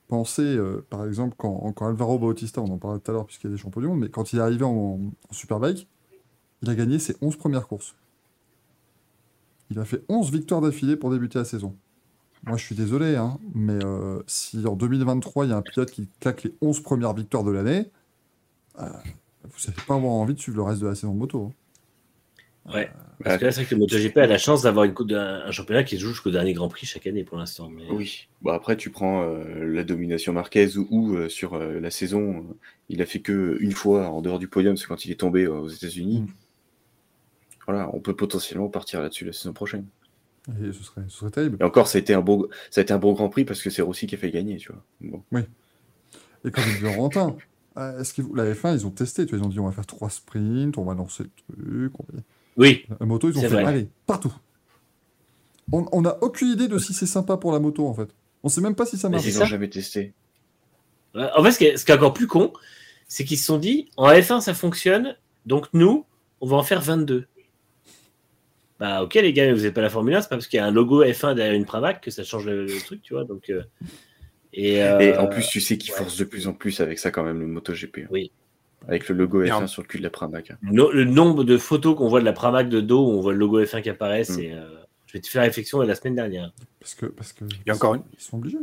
pensez, 0.08 0.44
euh, 0.44 0.86
par 0.90 1.06
exemple, 1.06 1.36
quand, 1.38 1.74
Alvaro 1.82 2.20
Bautista, 2.20 2.62
on 2.62 2.72
en 2.72 2.78
parlait 2.78 3.00
tout 3.00 3.12
à 3.12 3.14
l'heure 3.14 3.26
puisqu'il 3.26 3.52
des 3.52 3.58
champions 3.58 3.82
du 3.82 3.88
monde, 3.88 4.00
mais 4.00 4.10
quand 4.10 4.34
il 4.34 4.40
est 4.40 4.42
arrivé 4.42 4.64
en, 4.64 5.00
Superbike, 5.32 5.88
il 6.62 6.70
a 6.70 6.76
gagné 6.76 7.00
ses 7.00 7.16
11 7.22 7.36
premières 7.38 7.68
courses. 7.68 7.96
Il 9.72 9.80
a 9.80 9.86
fait 9.86 10.04
11 10.10 10.32
victoires 10.32 10.62
d'affilée 10.62 10.96
pour 10.96 11.12
débuter 11.12 11.40
la 11.40 11.46
saison. 11.46 11.76
Moi, 12.46 12.58
je 12.58 12.64
suis 12.64 12.76
désolé, 12.76 13.16
hein, 13.16 13.40
mais 13.56 13.84
euh, 13.84 14.22
si 14.28 14.66
en 14.68 14.76
2023, 14.76 15.46
il 15.46 15.50
y 15.50 15.54
a 15.54 15.58
un 15.58 15.62
pilote 15.64 15.90
qui 15.90 16.08
claque 16.20 16.44
les 16.44 16.54
11 16.62 16.82
premières 16.82 17.14
victoires 17.14 17.44
de 17.44 17.52
l'année, 17.52 17.92
euh, 18.80 18.90
vous 19.44 19.60
n'allez 19.68 19.82
pas 19.88 19.96
avoir 19.96 20.14
envie 20.14 20.36
de 20.36 20.40
suivre 20.40 20.58
le 20.58 20.64
reste 20.64 20.82
de 20.82 20.88
la 20.88 20.96
saison 20.96 21.14
moto. 21.14 21.46
hein. 21.46 21.65
Ouais. 22.74 22.90
Parce 23.24 23.38
que 23.38 23.46
là, 23.46 23.52
c'est 23.52 23.62
vrai 23.62 23.70
que 23.70 23.76
le 23.76 23.80
MotoGP 23.82 24.18
a 24.18 24.28
la 24.28 24.38
chance 24.38 24.64
d'avoir 24.64 24.84
une 24.86 24.94
coupe 24.94 25.10
d'un- 25.10 25.44
un 25.46 25.52
championnat 25.52 25.84
qui 25.84 25.96
se 25.96 26.02
joue 26.02 26.10
jusqu'au 26.10 26.32
dernier 26.32 26.54
Grand 26.54 26.68
Prix 26.68 26.86
chaque 26.86 27.08
année 27.08 27.24
pour 27.24 27.38
l'instant. 27.38 27.70
Mais... 27.70 27.84
Oui. 27.92 28.28
Bon, 28.42 28.52
après, 28.52 28.76
tu 28.76 28.90
prends 28.90 29.24
euh, 29.24 29.66
la 29.74 29.84
domination 29.84 30.34
Marquez 30.34 30.76
ou, 30.78 30.88
ou, 30.90 31.16
euh, 31.16 31.30
sur 31.30 31.54
euh, 31.54 31.80
la 31.80 31.92
saison, 31.92 32.40
euh, 32.40 32.54
il 32.90 33.02
a 33.02 33.06
fait 33.06 33.20
que 33.20 33.58
une 33.62 33.72
fois 33.72 34.08
en 34.10 34.22
dehors 34.22 34.40
du 34.40 34.48
podium, 34.48 34.76
c'est 34.76 34.88
quand 34.88 35.06
il 35.06 35.12
est 35.12 35.20
tombé 35.20 35.44
euh, 35.46 35.54
aux 35.54 35.70
États-Unis. 35.70 36.22
Mm. 36.22 36.28
Voilà, 37.68 37.90
on 37.94 38.00
peut 38.00 38.16
potentiellement 38.16 38.68
partir 38.68 39.02
là-dessus 39.02 39.26
la 39.26 39.34
saison 39.34 39.54
prochaine. 39.54 39.86
Et 40.62 40.72
ce 40.72 40.84
serait, 40.84 41.02
ce 41.08 41.18
serait 41.20 41.32
terrible. 41.32 41.58
Et 41.60 41.64
encore, 41.64 41.88
ça 41.88 41.98
a 41.98 42.02
été 42.02 42.14
un 42.14 42.22
bon, 42.22 42.48
ça 42.70 42.82
a 42.82 42.84
été 42.84 42.94
un 42.94 43.00
bon 43.00 43.14
Grand 43.14 43.30
Prix 43.30 43.46
parce 43.46 43.62
que 43.64 43.70
c'est 43.72 43.82
Rossi 43.82 44.06
qui 44.06 44.16
a 44.16 44.18
fait 44.18 44.30
gagner, 44.30 44.58
tu 44.58 44.72
vois. 44.72 44.84
Bon. 45.02 45.24
Et 46.44 46.52
comme 46.52 46.64
dit 46.66 46.84
Laurentin, 46.84 47.36
euh, 47.78 48.00
est-ce 48.02 48.14
que 48.14 48.22
la 48.36 48.54
F1, 48.54 48.76
ils 48.76 48.86
ont 48.86 48.92
testé, 48.92 49.26
tu 49.26 49.32
vois, 49.36 49.40
ils 49.44 49.48
ont 49.48 49.50
dit 49.50 49.60
on 49.60 49.66
va 49.66 49.72
faire 49.72 49.88
trois 49.88 50.10
sprints, 50.12 50.78
on 50.78 50.84
va 50.84 50.94
lancer 50.94 51.24
le 51.24 51.30
truc. 51.56 51.94
on 52.00 52.06
va- 52.14 52.22
Oui, 52.58 52.86
La 53.00 53.06
moto, 53.06 53.30
ils 53.30 53.38
ont 53.38 53.42
fait 53.42 53.48
vrai. 53.50 53.66
allez, 53.66 53.88
partout. 54.06 54.34
On 55.72 56.02
n'a 56.02 56.18
aucune 56.22 56.50
idée 56.50 56.68
de 56.68 56.78
si 56.78 56.94
c'est 56.94 57.06
sympa 57.08 57.38
pour 57.38 57.52
la 57.52 57.60
moto, 57.60 57.88
en 57.88 57.94
fait. 57.94 58.10
On 58.44 58.50
sait 58.50 58.62
même 58.62 58.76
pas 58.76 58.86
si 58.86 58.98
ça 58.98 59.10
marche. 59.10 59.26
Ils 59.26 59.38
n'ont 59.40 59.46
jamais 59.46 59.70
testé. 59.70 60.14
En 61.16 61.44
fait, 61.44 61.52
ce 61.52 61.58
qui 61.58 61.66
est, 61.66 61.78
ce 61.78 61.86
qui 61.86 61.92
est 61.92 61.96
encore 61.96 62.14
plus 62.14 62.28
con, 62.28 62.54
c'est 63.08 63.24
qu'ils 63.26 63.38
se 63.40 63.46
sont 63.46 63.58
dit 63.58 63.90
en 63.98 64.10
F1 64.10 64.42
ça 64.42 64.54
fonctionne, 64.54 65.16
donc 65.46 65.68
nous, 65.74 66.06
on 66.42 66.48
va 66.48 66.58
en 66.58 66.64
faire 66.64 66.82
22. 66.82 67.26
Bah, 68.80 69.04
ok, 69.04 69.14
les 69.16 69.32
gars, 69.34 69.46
mais 69.46 69.54
vous 69.54 69.62
n'êtes 69.62 69.74
pas 69.74 69.82
la 69.82 69.90
Formule 69.90 70.14
1, 70.16 70.22
c'est 70.22 70.30
pas 70.30 70.36
parce 70.36 70.48
qu'il 70.48 70.58
y 70.58 70.60
a 70.60 70.66
un 70.66 70.72
logo 70.72 71.04
F1 71.04 71.34
derrière 71.34 71.54
une 71.56 71.66
Pramac 71.66 72.02
que 72.02 72.12
ça 72.12 72.24
change 72.26 72.46
le, 72.46 72.66
le 72.66 72.80
truc, 72.82 73.02
tu 73.02 73.14
vois. 73.14 73.24
Donc, 73.24 73.50
euh, 73.50 73.64
et, 74.54 74.84
euh, 74.84 75.00
Et 75.00 75.18
en 75.18 75.28
plus, 75.28 75.48
tu 75.48 75.62
sais 75.62 75.78
qu'ils 75.78 75.94
ouais. 75.94 75.98
forcent 76.00 76.18
de 76.18 76.26
plus 76.26 76.48
en 76.48 76.54
plus 76.54 76.82
avec 76.82 77.00
ça 77.00 77.10
quand 77.12 77.24
même, 77.24 77.40
le 77.40 77.48
MotoGP. 77.48 78.00
hein. 78.04 78.08
Oui. 78.12 78.32
Avec 78.88 79.10
le 79.10 79.16
logo 79.16 79.42
Et 79.44 79.48
F1 79.50 79.64
en- 79.64 79.68
sur 79.68 79.82
le 79.82 79.88
cul 79.88 79.98
de 79.98 80.04
la 80.04 80.10
Pramac. 80.10 80.52
no- 80.62 80.92
le 80.92 81.06
nombre 81.06 81.44
de 81.44 81.58
photos 81.58 81.96
qu'on 81.96 82.08
voit 82.08 82.20
de 82.20 82.26
la 82.26 82.34
Pramac 82.34 82.70
de 82.70 82.82
dos 82.82 83.06
où 83.08 83.12
on 83.18 83.22
voit 83.22 83.34
le 83.34 83.40
logo 83.40 83.60
F1 83.64 83.82
qui 83.82 83.90
apparaît, 83.90 84.22
Mm. 84.22 84.26
c'est. 84.26 84.52
euh, 84.54 84.66
je 85.08 85.14
vais 85.14 85.20
te 85.22 85.28
faire 85.28 85.44
réflexion 85.44 85.82
la 85.82 85.96
semaine 85.96 86.16
dernière. 86.16 86.52
Parce 86.80 86.94
que, 86.96 87.06
parce 87.08 87.34
que 87.34 87.46
Et 87.66 87.72
encore 87.72 87.96
une- 87.96 88.04
ils 88.18 88.22
sont 88.22 88.38
obligés. 88.38 88.58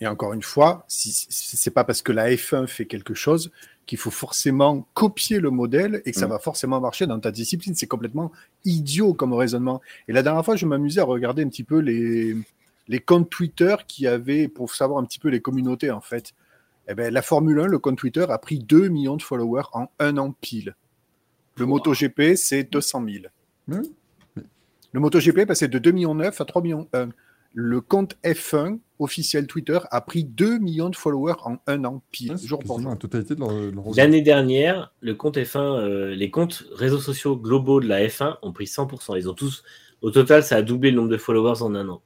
Et 0.00 0.06
encore 0.06 0.32
une 0.32 0.42
fois, 0.42 0.84
si, 0.88 1.12
si 1.12 1.56
c'est 1.56 1.70
pas 1.70 1.84
parce 1.84 2.02
que 2.02 2.12
la 2.12 2.30
F1 2.30 2.66
fait 2.66 2.84
quelque 2.86 3.14
chose 3.14 3.50
qu'il 3.86 3.98
faut 3.98 4.10
forcément 4.10 4.86
copier 4.94 5.38
le 5.40 5.50
modèle 5.50 6.02
et 6.04 6.12
que 6.12 6.18
ça 6.18 6.26
Mm. 6.26 6.30
va 6.30 6.38
forcément 6.38 6.80
marcher 6.80 7.06
dans 7.06 7.20
ta 7.20 7.30
discipline. 7.30 7.74
C'est 7.74 7.86
complètement 7.86 8.32
idiot 8.64 9.14
comme 9.14 9.32
raisonnement. 9.34 9.80
Et 10.08 10.12
la 10.12 10.22
dernière 10.22 10.44
fois, 10.44 10.56
je 10.56 10.66
m'amusais 10.66 11.00
à 11.00 11.04
regarder 11.04 11.44
un 11.44 11.48
petit 11.48 11.64
peu 11.64 11.78
les, 11.78 12.34
les 12.88 12.98
comptes 12.98 13.30
Twitter 13.30 13.76
qui 13.86 14.06
avaient, 14.06 14.48
pour 14.48 14.74
savoir 14.74 14.98
un 15.00 15.04
petit 15.04 15.18
peu 15.20 15.28
les 15.28 15.40
communautés 15.40 15.90
en 15.90 16.00
fait. 16.00 16.32
Eh 16.88 16.94
ben, 16.94 17.12
la 17.12 17.22
Formule 17.22 17.60
1, 17.60 17.66
le 17.66 17.78
compte 17.78 17.96
Twitter, 17.96 18.26
a 18.28 18.38
pris 18.38 18.58
2 18.58 18.88
millions 18.88 19.16
de 19.16 19.22
followers 19.22 19.64
en 19.72 19.88
un 19.98 20.16
an 20.18 20.34
pile. 20.40 20.76
Le 21.56 21.66
MotoGP, 21.66 22.34
c'est 22.36 22.64
200 22.64 23.04
000. 23.06 23.24
Mais 23.68 23.78
oui. 23.78 23.94
Le 24.92 25.00
MotoGP 25.00 25.38
est 25.38 25.46
passé 25.46 25.66
de 25.66 25.78
2 25.78 25.90
millions 25.90 26.14
9 26.14 26.40
à 26.40 26.44
3 26.44 26.62
millions 26.62 26.88
1. 26.92 27.08
le 27.52 27.80
compte 27.80 28.16
F1 28.24 28.78
officiel 29.00 29.46
Twitter 29.46 29.78
a 29.90 30.00
pris 30.00 30.22
2 30.24 30.58
millions 30.58 30.88
de 30.88 30.96
followers 30.96 31.34
en 31.44 31.56
un 31.66 31.84
an, 31.84 32.02
pile, 32.12 32.32
Ouais, 32.32 32.38
jour 32.38 32.60
pour 32.60 32.80
jour. 32.80 32.96
L'année 33.96 34.22
dernière, 34.22 34.92
le 35.00 35.14
compte 35.14 35.36
F1, 35.36 35.58
euh, 35.58 36.14
les 36.14 36.30
comptes 36.30 36.64
réseaux 36.72 37.00
sociaux 37.00 37.36
globaux 37.36 37.80
de 37.80 37.88
la 37.88 38.06
F1 38.06 38.36
ont 38.42 38.52
pris 38.52 38.66
100%. 38.66 39.16
Ils 39.16 39.28
ont 39.28 39.34
tous, 39.34 39.64
au 40.00 40.10
total, 40.12 40.44
ça 40.44 40.56
a 40.56 40.62
doublé 40.62 40.90
le 40.90 40.96
nombre 40.96 41.10
de 41.10 41.16
followers 41.16 41.62
en 41.62 41.74
un 41.74 41.88
an. 41.88 42.02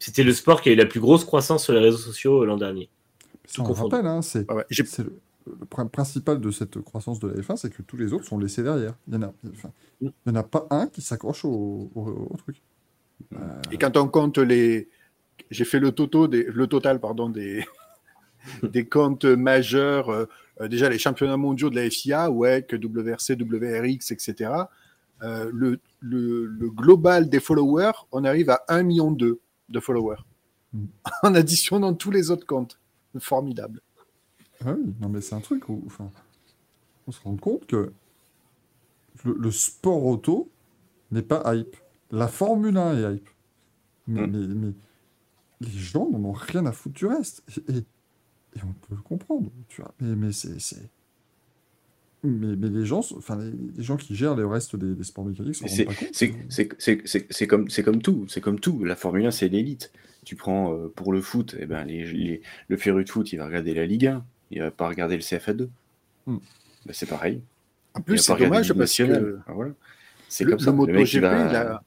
C'était 0.00 0.24
le 0.24 0.32
sport 0.32 0.60
qui 0.62 0.70
a 0.70 0.72
eu 0.72 0.76
la 0.76 0.86
plus 0.86 0.98
grosse 0.98 1.24
croissance 1.24 1.62
sur 1.62 1.72
les 1.72 1.78
réseaux 1.78 1.98
sociaux 1.98 2.42
euh, 2.42 2.46
l'an 2.46 2.56
dernier. 2.56 2.88
Ça, 3.44 3.62
on 3.62 3.66
confondu. 3.66 3.94
rappelle, 3.94 4.06
hein, 4.08 4.22
c'est 4.22 4.50
ouais, 4.50 4.64
le, 4.70 5.12
le 5.60 5.66
prin- 5.66 5.86
principal 5.86 6.40
de 6.40 6.50
cette 6.50 6.80
croissance 6.80 7.20
de 7.20 7.28
la 7.28 7.34
F1, 7.34 7.56
c'est 7.56 7.70
que 7.72 7.82
tous 7.82 7.96
les 7.96 8.12
autres 8.12 8.24
sont 8.24 8.38
laissés 8.38 8.62
derrière. 8.64 8.94
Il 9.08 9.16
n'y 9.18 9.24
en, 9.24 9.32
enfin, 9.52 9.70
y 10.02 10.10
en 10.30 10.34
a 10.34 10.42
pas 10.42 10.66
un 10.70 10.86
qui 10.88 11.00
s'accroche 11.02 11.44
au, 11.44 11.90
au- 11.94 12.28
au 12.30 12.36
truc. 12.38 12.56
Et 13.70 13.76
quand 13.78 13.96
on 13.96 14.08
compte 14.08 14.38
les. 14.38 14.88
J'ai 15.50 15.64
fait 15.64 15.78
le, 15.80 15.92
toto 15.92 16.26
des... 16.28 16.44
le 16.44 16.66
total 16.66 16.98
pardon, 17.00 17.28
des... 17.28 17.64
des 18.62 18.86
comptes 18.86 19.24
majeurs, 19.26 20.08
euh, 20.08 20.24
euh, 20.62 20.68
déjà 20.68 20.88
les 20.88 20.98
championnats 20.98 21.36
mondiaux 21.36 21.68
de 21.68 21.76
la 21.76 21.90
FIA, 21.90 22.30
WEC, 22.30 22.72
WRC, 22.72 23.36
WRX, 23.38 24.12
etc. 24.12 24.50
Euh, 25.22 25.50
le, 25.52 25.78
le, 26.00 26.46
le 26.46 26.70
global 26.70 27.28
des 27.28 27.40
followers, 27.40 27.92
on 28.12 28.24
arrive 28.24 28.48
à 28.48 28.64
1,2 28.68 28.82
million 28.84 29.10
de 29.70 29.80
followers. 29.80 30.22
Mm. 30.72 30.84
En 31.22 31.34
additionnant 31.34 31.94
tous 31.94 32.10
les 32.10 32.30
autres 32.30 32.46
comptes. 32.46 32.78
Formidable. 33.18 33.80
Ah 34.64 34.74
oui, 34.74 34.94
non 35.00 35.08
mais 35.08 35.20
c'est 35.20 35.34
un 35.34 35.40
truc 35.40 35.68
où 35.68 35.82
enfin, 35.86 36.10
on 37.06 37.12
se 37.12 37.20
rend 37.22 37.36
compte 37.36 37.66
que 37.66 37.92
le, 39.24 39.34
le 39.38 39.50
sport 39.50 40.04
auto 40.04 40.50
n'est 41.10 41.22
pas 41.22 41.42
hype. 41.54 41.76
La 42.10 42.28
Formule 42.28 42.76
1 42.76 42.96
est 42.96 43.14
hype. 43.14 43.28
Mais, 44.06 44.26
Mm. 44.26 44.30
mais- 44.30 44.54
mais 44.66 44.72
les 45.60 45.70
gens 45.70 46.08
n'en 46.10 46.24
ont 46.28 46.32
rien 46.32 46.66
à 46.66 46.72
foutre 46.72 46.94
du 46.94 47.06
reste. 47.06 47.42
Et, 47.68 47.72
et- 47.78 47.84
et 48.56 48.60
on 48.64 48.72
peut 48.72 48.94
le 48.96 49.02
comprendre. 49.02 49.50
Tu 49.68 49.80
vois. 49.82 49.92
Mais, 50.00 50.14
mais 50.16 50.32
c'est. 50.32 50.58
Mais, 52.22 52.54
mais 52.56 52.68
les 52.68 52.84
gens, 52.84 53.00
sont- 53.02 53.16
enfin 53.16 53.38
les, 53.38 53.50
les 53.78 53.82
gens 53.82 53.96
qui 53.96 54.14
gèrent 54.14 54.34
le 54.36 54.46
reste 54.46 54.76
des, 54.76 54.94
des 54.94 55.04
sports 55.04 55.24
mécaniques. 55.24 55.56
C'est 56.12 57.46
comme, 57.46 57.70
c'est 57.70 57.82
comme 57.82 58.02
tout, 58.02 58.26
c'est 58.28 58.40
comme 58.40 58.60
tout. 58.60 58.84
La 58.84 58.96
Formule 58.96 59.24
1, 59.26 59.30
c'est 59.30 59.48
l'élite. 59.48 59.90
Tu 60.24 60.36
prends 60.36 60.74
euh, 60.74 60.88
pour 60.94 61.12
le 61.14 61.22
foot, 61.22 61.56
eh 61.58 61.64
ben, 61.66 61.84
les, 61.84 62.04
les- 62.12 62.42
le 62.68 62.76
féru 62.76 63.04
de 63.04 63.08
foot, 63.10 63.32
il 63.32 63.36
va 63.38 63.46
regarder 63.46 63.72
la 63.72 63.86
Ligue 63.86 64.06
1, 64.06 64.24
il 64.50 64.60
va 64.60 64.70
pas 64.70 64.86
regarder 64.88 65.16
le 65.16 65.22
CFA2. 65.22 65.68
Hmm. 66.26 66.36
Ben, 66.84 66.92
c'est 66.92 67.08
pareil. 67.08 67.40
En 67.94 68.02
plus, 68.02 68.18
c'est 68.18 68.36
dommage 68.36 68.72
parce 68.74 68.94
que. 68.96 69.38
Ah, 69.46 69.52
voilà. 69.54 69.72
C'est 70.28 70.44
le, 70.44 70.50
comme 70.50 70.60
ça. 70.60 70.70
le 70.70 70.76
MotoGP, 70.76 71.20
va- 71.22 71.48
il 71.50 71.56
a. 71.56 71.82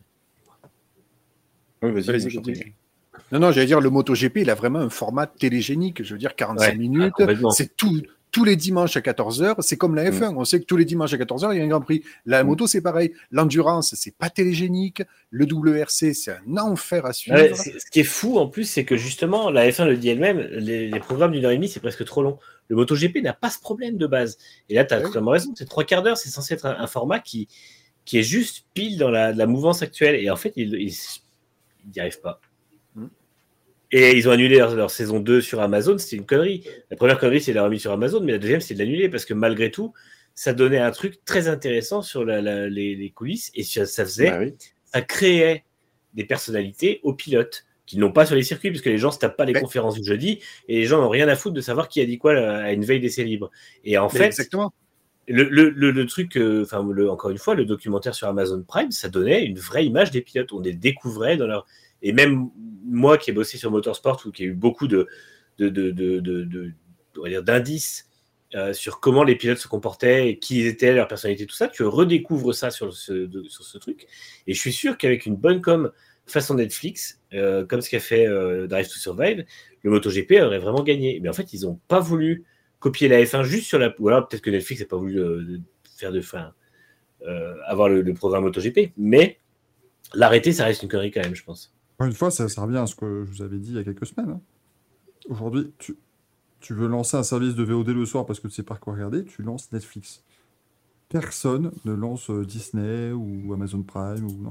Oui, 1.84 1.92
vas-y. 1.92 2.74
Non, 3.32 3.40
non, 3.40 3.52
j'allais 3.52 3.68
dire, 3.68 3.80
le 3.82 3.90
MotoGP, 3.90 4.38
il 4.38 4.50
a 4.50 4.56
vraiment 4.56 4.80
un 4.80 4.90
format 4.90 5.28
télégénique. 5.28 6.04
Je 6.04 6.14
veux 6.14 6.20
dire, 6.20 6.36
45 6.36 6.70
Ouais, 6.72 6.76
minutes. 6.78 7.14
ah, 7.20 7.26
c'est 7.52 7.76
tout, 7.76 8.02
tous 8.34 8.44
les 8.44 8.58
dimanches 8.58 8.98
à 8.98 9.00
14h. 9.02 9.56
C'est 9.60 9.78
comme 9.78 9.96
la 9.96 10.10
F1. 10.12 10.34
On 10.36 10.44
sait 10.44 10.60
que 10.60 10.66
tous 10.66 10.76
les 10.76 10.84
dimanches 10.84 11.14
à 11.14 11.18
14h, 11.18 11.54
il 11.54 11.60
y 11.60 11.62
a 11.62 11.64
un 11.64 11.68
Grand 11.68 11.80
Prix. 11.82 12.04
La 12.26 12.44
Mm. 12.44 12.48
moto, 12.48 12.68
c'est 12.68 12.82
pareil. 12.82 13.14
L'endurance, 13.32 13.94
c'est 13.96 14.18
pas 14.18 14.30
télégénique. 14.30 15.04
Le 15.30 15.46
WRC, 15.46 16.14
c'est 16.14 16.32
un 16.32 16.58
enfer 16.58 17.06
à 17.06 17.14
suivre. 17.14 17.38
Ouais, 17.38 17.54
ce 17.54 17.90
qui 17.92 18.02
est 18.02 18.04
fou 18.04 18.38
en 18.40 18.48
plus, 18.48 18.66
c'est 18.66 18.84
que 18.84 18.98
justement, 18.98 19.50
la 19.52 19.70
F1 19.70 19.86
le 19.86 19.96
dit 19.96 20.10
elle-même, 20.10 20.40
les, 20.40 20.90
les 20.90 21.00
programmes 21.00 21.32
d'une 21.32 21.46
heure 21.46 21.52
et 21.52 21.56
demie, 21.56 21.70
c'est 21.70 21.80
presque 21.80 22.04
trop 22.04 22.24
long. 22.24 22.40
Le 22.70 22.76
MotoGP 22.76 23.22
n'a 23.22 23.34
pas 23.34 23.50
ce 23.52 23.60
problème 23.60 23.98
de 23.98 24.08
base. 24.08 24.38
Et 24.68 24.74
là, 24.74 24.84
tu 24.84 24.94
as 24.94 24.98
Ouais. 24.98 25.04
totalement 25.04 25.32
raison. 25.32 25.54
C'est 25.56 25.70
trois 25.70 25.84
quarts 25.84 26.02
d'heure, 26.04 26.18
c'est 26.18 26.30
censé 26.30 26.56
être 26.56 26.66
un, 26.66 26.76
un 26.80 26.88
format 26.88 27.20
qui, 27.20 27.48
qui 28.04 28.18
est 28.18 28.24
juste 28.24 28.66
pile 28.74 28.98
dans 28.98 29.12
la, 29.12 29.32
la 29.32 29.46
mouvance 29.46 29.82
actuelle. 29.84 30.16
Et 30.16 30.30
en 30.32 30.36
fait, 30.36 30.54
ils 30.58 30.70
n'y 31.94 32.00
arrivent 32.00 32.20
pas. 32.22 32.42
Et 33.96 34.18
ils 34.18 34.28
ont 34.28 34.32
annulé 34.32 34.58
leur, 34.58 34.76
leur 34.76 34.90
saison 34.90 35.20
2 35.20 35.40
sur 35.40 35.62
Amazon, 35.62 35.98
c'était 36.00 36.16
une 36.18 36.26
connerie. 36.26 36.64
La 36.90 36.98
première 36.98 37.20
connerie, 37.20 37.40
c'est 37.42 37.52
de 37.52 37.58
la 37.58 37.64
remise 37.64 37.82
sur 37.82 37.92
Amazon, 37.92 38.22
mais 38.22 38.32
la 38.34 38.38
deuxième, 38.40 38.60
c'est 38.60 38.74
de 38.74 38.80
l'annuler 38.80 39.08
parce 39.08 39.24
que 39.24 39.34
malgré 39.36 39.70
tout, 39.70 39.94
ça 40.34 40.54
donnait 40.54 40.80
un 40.80 40.90
truc 40.92 41.24
très 41.26 41.48
intéressant 41.48 42.02
sur 42.02 42.26
la- 42.26 42.42
la- 42.42 42.68
les, 42.68 42.96
les 42.96 43.10
coulisses 43.12 43.52
et 43.54 43.64
ça, 43.64 43.86
ça 43.86 44.04
faisait 44.04 44.32
Bah 44.32 44.40
oui. 44.42 44.54
ça 44.86 45.02
créait 45.04 45.64
des 46.16 46.26
personnalités 46.26 47.00
aux 47.04 47.14
pilotes 47.14 47.66
qui 47.86 48.00
n'ont 48.00 48.12
pas 48.12 48.26
sur 48.26 48.36
les 48.36 48.42
circuits, 48.44 48.70
puisque 48.72 48.86
les 48.88 48.98
gens 48.98 49.12
se 49.12 49.20
tapent 49.20 49.38
pas 49.38 49.46
les 49.46 49.54
Mais- 49.54 49.62
conférences 49.62 49.94
du 50.00 50.04
jeudi 50.04 50.40
et 50.68 50.78
les 50.80 50.86
gens 50.86 51.00
n'ont 51.02 51.10
rien 51.10 51.28
à 51.28 51.36
foutre 51.36 51.54
de 51.54 51.62
savoir 51.62 51.88
qui 51.88 52.02
a 52.02 52.06
dit 52.06 52.18
quoi 52.18 52.34
à 52.36 52.72
une 52.72 52.84
veille 52.84 53.00
d'essai 53.00 53.24
libre. 53.24 53.52
Et 53.84 53.98
en 54.00 54.08
Mais 54.12 54.18
fait, 54.20 54.26
Exactement. 54.26 54.74
le, 55.28 55.44
le, 55.44 55.70
le, 55.70 55.92
le 55.92 56.06
truc, 56.08 56.36
euh, 56.38 56.64
enfin, 56.64 56.80
encore 56.80 57.30
une 57.30 57.38
fois, 57.38 57.54
le 57.54 57.66
documentaire 57.66 58.16
sur 58.16 58.28
Amazon 58.28 58.64
Prime, 58.68 58.90
ça 58.92 59.08
donnait 59.10 59.46
une 59.46 59.60
vraie 59.60 59.86
image 59.86 60.10
des 60.10 60.22
pilotes. 60.22 60.52
On 60.52 60.62
les 60.62 60.74
découvrait 60.74 61.38
dans 61.38 61.46
leur. 61.46 61.68
Et 62.04 62.12
même 62.12 62.50
moi 62.86 63.18
qui 63.18 63.32
ai 63.32 63.34
bossé 63.34 63.58
sur 63.58 63.72
Motorsport 63.72 64.22
ou 64.26 64.32
qui 64.32 64.44
ai 64.44 64.48
eu 64.48 64.54
beaucoup 64.54 64.88
de, 64.88 65.08
d'indices 67.42 68.10
euh, 68.56 68.72
sur 68.72 69.00
comment 69.00 69.24
les 69.24 69.36
pilotes 69.36 69.58
se 69.58 69.68
comportaient, 69.68 70.38
qui 70.40 70.62
étaient, 70.62 70.94
leur 70.94 71.08
personnalité, 71.08 71.48
tout 71.48 71.56
ça, 71.56 71.68
tu 71.68 71.84
redécouvres 71.84 72.54
ça 72.54 72.70
sur 72.70 72.94
ce, 72.94 73.78
truc. 73.80 74.06
Et 74.46 74.54
je 74.54 74.60
suis 74.60 74.74
sûr 74.74 74.96
qu'avec 74.98 75.26
une 75.26 75.36
bonne 75.36 75.60
com 75.60 75.92
façon 76.28 76.54
Netflix, 76.54 77.20
euh, 77.34 77.66
comme 77.66 77.82
ce 77.82 77.90
qu'a 77.90 78.00
fait 78.00 78.28
euh, 78.28 78.68
Drive 78.68 78.88
to 78.88 78.94
Survive, 78.94 79.44
le 79.82 79.90
MotoGP 79.90 80.34
aurait 80.44 80.60
vraiment 80.60 80.84
gagné. 80.84 81.20
Mais 81.20 81.30
en 81.30 81.34
fait, 81.34 81.52
ils 81.54 81.62
n'ont 81.62 81.80
pas 81.88 82.00
voulu 82.00 82.46
copier 82.80 83.08
la 83.08 83.24
F1 83.24 83.44
juste 83.44 83.66
sur 83.66 83.80
la. 83.80 83.92
Ou 83.98 84.10
alors 84.10 84.28
peut-être 84.28 84.44
que 84.44 84.52
Netflix 84.52 84.82
n'a 84.82 84.88
pas 84.88 84.98
voulu 84.98 85.20
faire 85.98 86.12
de 86.12 86.22
fin, 86.22 86.54
avoir 87.66 87.90
le, 87.90 88.04
le 88.04 88.14
programme 88.14 88.44
MotoGP, 88.44 88.94
mais 88.98 89.40
l'arrêter, 90.14 90.54
ça 90.54 90.66
reste 90.66 90.84
une 90.84 90.90
connerie 90.90 91.10
quand 91.10 91.22
même, 91.22 91.36
je 91.36 91.44
pense. 91.44 91.73
Une 92.00 92.14
fois, 92.14 92.32
ça, 92.32 92.50
ça 92.50 92.62
revient 92.64 92.78
à 92.78 92.88
ce 92.88 92.96
que 92.96 93.26
je 93.26 93.32
vous 93.32 93.42
avais 93.42 93.58
dit 93.58 93.70
il 93.72 93.76
y 93.76 93.80
a 93.80 93.84
quelques 93.84 94.06
semaines. 94.06 94.32
hein. 94.32 94.42
Aujourd'hui, 95.30 95.72
tu, 95.78 95.96
tu 96.60 96.74
veux 96.74 96.88
lancer 96.88 97.18
un 97.18 97.24
service 97.24 97.56
de 97.56 97.64
VOD 97.64 97.90
le 97.90 98.06
soir 98.06 98.26
parce 98.26 98.40
que 98.40 98.48
tu 98.48 98.54
sais 98.54 98.64
pas 98.64 98.76
quoi 98.76 98.94
regarder, 98.94 99.24
tu 99.26 99.42
lances 99.42 99.72
Netflix. 99.72 100.24
Personne 101.14 101.72
ne 101.86 101.94
lance 101.94 102.30
euh, 102.30 102.44
Disney 102.46 103.12
ou 103.14 103.54
Amazon 103.54 103.82
Prime 103.84 104.26
ou 104.26 104.44
non. 104.44 104.50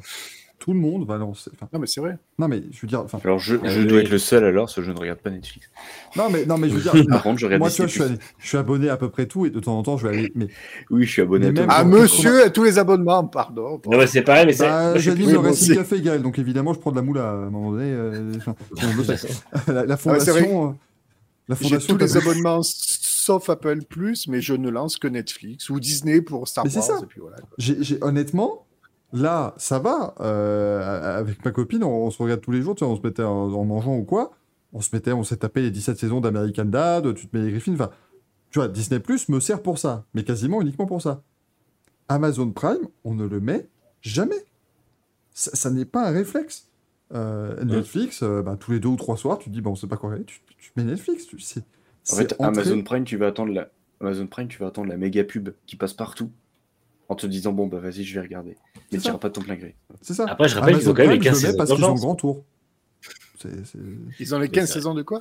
Tout 0.59 0.73
le 0.75 0.79
monde 0.79 1.05
va 1.09 1.19
lancer. 1.19 1.51
enfin, 1.57 1.69
Non, 1.73 1.81
mais 1.81 1.89
c'est 1.89 2.01
vrai. 2.01 2.17
non 2.39 2.47
mais 2.47 2.63
je 2.71 2.81
veux 2.83 2.87
dire, 2.87 3.01
enfin, 3.01 3.19
Alors, 3.25 3.41
je, 3.41 3.57
je 3.65 3.81
oui. 3.81 3.87
dois 3.89 3.99
être 4.01 4.11
le 4.11 4.19
seul 4.19 4.45
alors, 4.45 4.67
parce 4.67 4.77
que 4.77 4.83
je 4.83 4.93
ne 4.93 4.97
regarde 4.97 5.19
pas 5.19 5.31
Netflix. 5.31 5.69
non 6.15 6.31
mais 6.31 6.47
non 6.47 6.57
mais 6.57 6.69
je 6.69 6.75
veux 6.77 6.81
dire, 6.83 6.93
Par 7.09 7.25
contre, 7.25 7.41
je 7.41 7.47
regarde 7.47 7.59
moi 7.63 7.69
tu 7.69 7.79
vois, 7.79 7.87
je 7.89 7.93
suis, 7.93 8.03
allé- 8.05 8.19
je 8.39 8.47
suis 8.47 8.57
abonné 8.57 8.89
à 8.89 8.97
peu 8.97 9.11
près 9.11 9.27
tout 9.27 9.45
et 9.45 9.51
de 9.51 9.59
temps 9.59 9.77
en 9.77 9.83
temps 9.83 9.97
je 9.97 10.07
vais 10.07 10.17
aller. 10.17 10.33
Mais 10.37 10.47
Oui, 10.89 11.05
je 11.05 11.11
suis 11.11 11.23
abonné 11.23 11.51
Mais 11.51 11.63
à. 11.63 11.67
Ah, 11.69 11.85
monsieur, 11.85 12.45
à 12.45 12.51
tous 12.51 12.63
les 12.63 12.79
abonnements, 12.79 13.25
pardon. 13.27 13.81
Non, 13.87 13.99
mais 13.99 14.07
c'est 14.07 14.23
pareil, 14.23 14.47
mais 14.47 14.53
c'est. 14.53 14.69
bah, 14.69 14.97
j'anime 14.99 15.33
le 15.33 15.39
Racing. 15.41 15.75
Café 15.75 16.01
Gaël, 16.01 16.23
donc 16.23 16.39
évidemment 16.39 16.73
je 16.75 16.79
prends 16.79 16.93
de 16.93 16.97
la 16.97 17.03
moula 17.03 17.29
à 17.29 17.33
un 17.33 17.51
moment 17.51 17.73
donné. 17.73 17.91
euh, 17.91 18.33
enfin, 18.37 18.55
la, 19.67 19.85
la 19.85 19.95
Ah 19.95 19.97
fondation, 19.97 20.69
euh, 20.69 20.73
la 21.53 21.59
J'ai 21.61 21.69
fondation. 21.69 21.95
tous 21.95 22.01
les 22.01 22.17
abonnements 22.17 22.61
sauf 22.63 23.49
Apple 23.49 23.83
Plus, 23.85 24.27
mais 24.29 24.41
je 24.41 24.55
ne 24.55 24.69
lance 24.69 24.97
que 24.99 25.07
Netflix 25.09 25.71
ou 25.71 25.79
Disney 25.79 26.21
pour 26.23 26.49
Star 26.49 26.65
Mais 26.65 26.71
c'est 26.71 26.79
Wars. 26.81 26.87
ça. 26.99 27.01
Et 27.03 27.07
puis 27.07 27.21
voilà. 27.21 27.37
honnêtement, 28.01 28.67
là, 29.13 29.55
ça 29.59 29.79
va. 29.79 30.15
euh, 30.21 31.19
avec 31.19 31.45
ma 31.45 31.51
copine, 31.53 31.85
on, 31.85 32.07
on 32.07 32.11
se 32.11 32.23
regarde 32.23 32.41
tous 32.41 32.51
les 32.51 32.63
jours, 32.63 32.75
tu 32.75 32.85
on 32.85 32.97
se 32.97 33.01
mettait 33.03 33.23
en, 33.23 33.53
en 33.53 33.65
mangeant 33.65 33.97
ou 33.97 34.05
quoi. 34.05 34.33
On 34.73 34.81
se 34.81 34.89
mettait, 34.93 35.13
on 35.13 35.23
s'est 35.23 35.37
tapé 35.37 35.61
les 35.63 35.71
17 35.71 35.99
saisons 35.99 36.21
d'American 36.21 36.65
Dad, 36.65 37.15
tu 37.15 37.29
te 37.29 37.37
mets 37.37 37.45
les 37.45 37.51
Griffins. 37.53 37.75
Enfin, 37.75 37.91
tu 38.51 38.59
vois, 38.59 38.69
Disney 38.69 39.01
Plus 39.01 39.29
me 39.29 39.39
sert 39.39 39.63
pour 39.63 39.79
ça, 39.79 40.05
mais 40.15 40.25
quasiment 40.25 40.61
uniquement 40.63 40.87
pour 40.87 41.01
ça. 41.03 41.23
Amazon 42.09 42.51
Prime, 42.51 42.89
on 43.05 43.15
ne 43.15 43.25
le 43.27 43.41
met 43.41 43.69
jamais. 44.01 44.45
Ça, 45.33 45.51
ça 45.55 45.71
n'est 45.71 45.85
pas 45.85 46.09
un 46.09 46.11
réflexe. 46.11 46.69
Euh, 47.15 47.63
Netflix, 47.65 48.23
euh, 48.23 48.43
bah, 48.43 48.57
tous 48.59 48.73
les 48.73 48.81
deux 48.81 48.89
ou 48.89 48.97
trois 48.97 49.17
soirs, 49.17 49.39
tu 49.39 49.51
te 49.51 49.55
dis, 49.55 49.61
bon, 49.61 49.73
on 49.73 49.75
sait 49.75 49.87
pas 49.87 49.97
quoi 49.97 50.09
regarder, 50.11 50.25
tu, 50.25 50.41
tu 50.59 50.73
mets 50.77 50.85
Netflix. 50.85 51.27
Tu, 51.27 51.39
c'est, 51.41 51.63
En 52.11 52.17
fait, 52.17 52.33
entré- 52.39 52.45
Amazon 52.63 52.83
Prime, 52.83 53.05
tu 53.05 53.17
vas 53.17 53.27
attendre 53.29 53.53
la 53.53 53.69
Amazon 54.01 54.27
Prime, 54.27 54.49
tu 54.49 54.59
vas 54.59 54.69
attendre 54.69 54.89
la 54.89 54.97
méga 54.97 55.23
pub 55.25 55.51
qui 55.67 55.77
passe 55.77 55.93
partout 55.93 56.31
en 57.09 57.15
te 57.15 57.27
disant 57.27 57.53
bon 57.53 57.67
bah 57.67 57.79
vas-y, 57.79 58.03
je 58.05 58.15
vais 58.15 58.21
regarder. 58.23 58.57
Mais 58.91 58.99
tu 58.99 59.05
ça. 59.05 59.11
nires 59.11 59.21
pas 59.21 59.29
de 59.29 59.35
ton 59.35 59.43
plein 59.43 59.55
gré. 59.57 59.77
C'est 60.01 60.15
ça. 60.15 60.25
Après, 60.29 60.49
je 60.49 60.59
rappelle 60.59 60.79
qu'ils 60.79 60.89
ont 60.91 60.95
quand 60.95 61.03
même 61.03 61.11
les 61.13 61.19
Prime, 61.19 61.33
15 61.33 61.41
je 61.41 61.47
le 61.47 61.53
mets 61.53 61.53
saisons 61.53 61.59
parce 61.59 61.71
qu'ils 61.81 61.85
ont 61.85 61.95
grand 61.95 62.15
tour. 62.17 62.45
C'est- 63.39 63.65
c'est- 63.67 63.79
Ils 64.19 64.35
ont 64.35 64.39
les 64.39 64.47
Mais 64.47 64.53
15 64.53 64.69
ça- 64.69 64.75
saisons 64.75 64.95
de 64.95 65.03
quoi? 65.03 65.21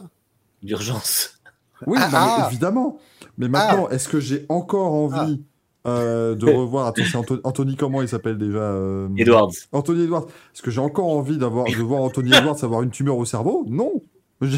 D'urgence. 0.63 1.39
Oui, 1.87 1.97
Ah, 1.99 2.07
mais 2.11 2.17
ah. 2.17 2.47
évidemment. 2.49 2.99
Mais 3.37 3.47
maintenant, 3.49 3.89
est-ce 3.89 4.07
que 4.07 4.19
j'ai 4.19 4.45
encore 4.49 4.93
envie 4.93 5.43
euh, 5.88 6.35
de 6.35 6.45
revoir 6.50 6.88
Attends, 6.88 7.01
c'est 7.10 7.18
Anto- 7.18 7.40
Anthony, 7.43 7.76
comment 7.76 8.01
il 8.01 8.08
s'appelle 8.08 8.38
déjà 8.38 8.60
euh, 8.60 9.08
Edwards. 9.18 9.51
Anthony 9.72 10.03
Edwards. 10.03 10.27
Est-ce 10.53 10.61
que 10.61 10.72
j'ai 10.72 10.82
encore 10.82 11.08
envie 11.10 11.38
d'avoir 11.38 11.66
de 11.66 11.76
voir 11.82 12.01
Anthony 12.01 12.34
Edwards 12.34 12.64
avoir 12.64 12.84
une 12.84 12.92
tumeur 12.92 13.18
au 13.18 13.26
cerveau 13.26 13.66
Non. 13.68 13.92
Je, 14.42 14.58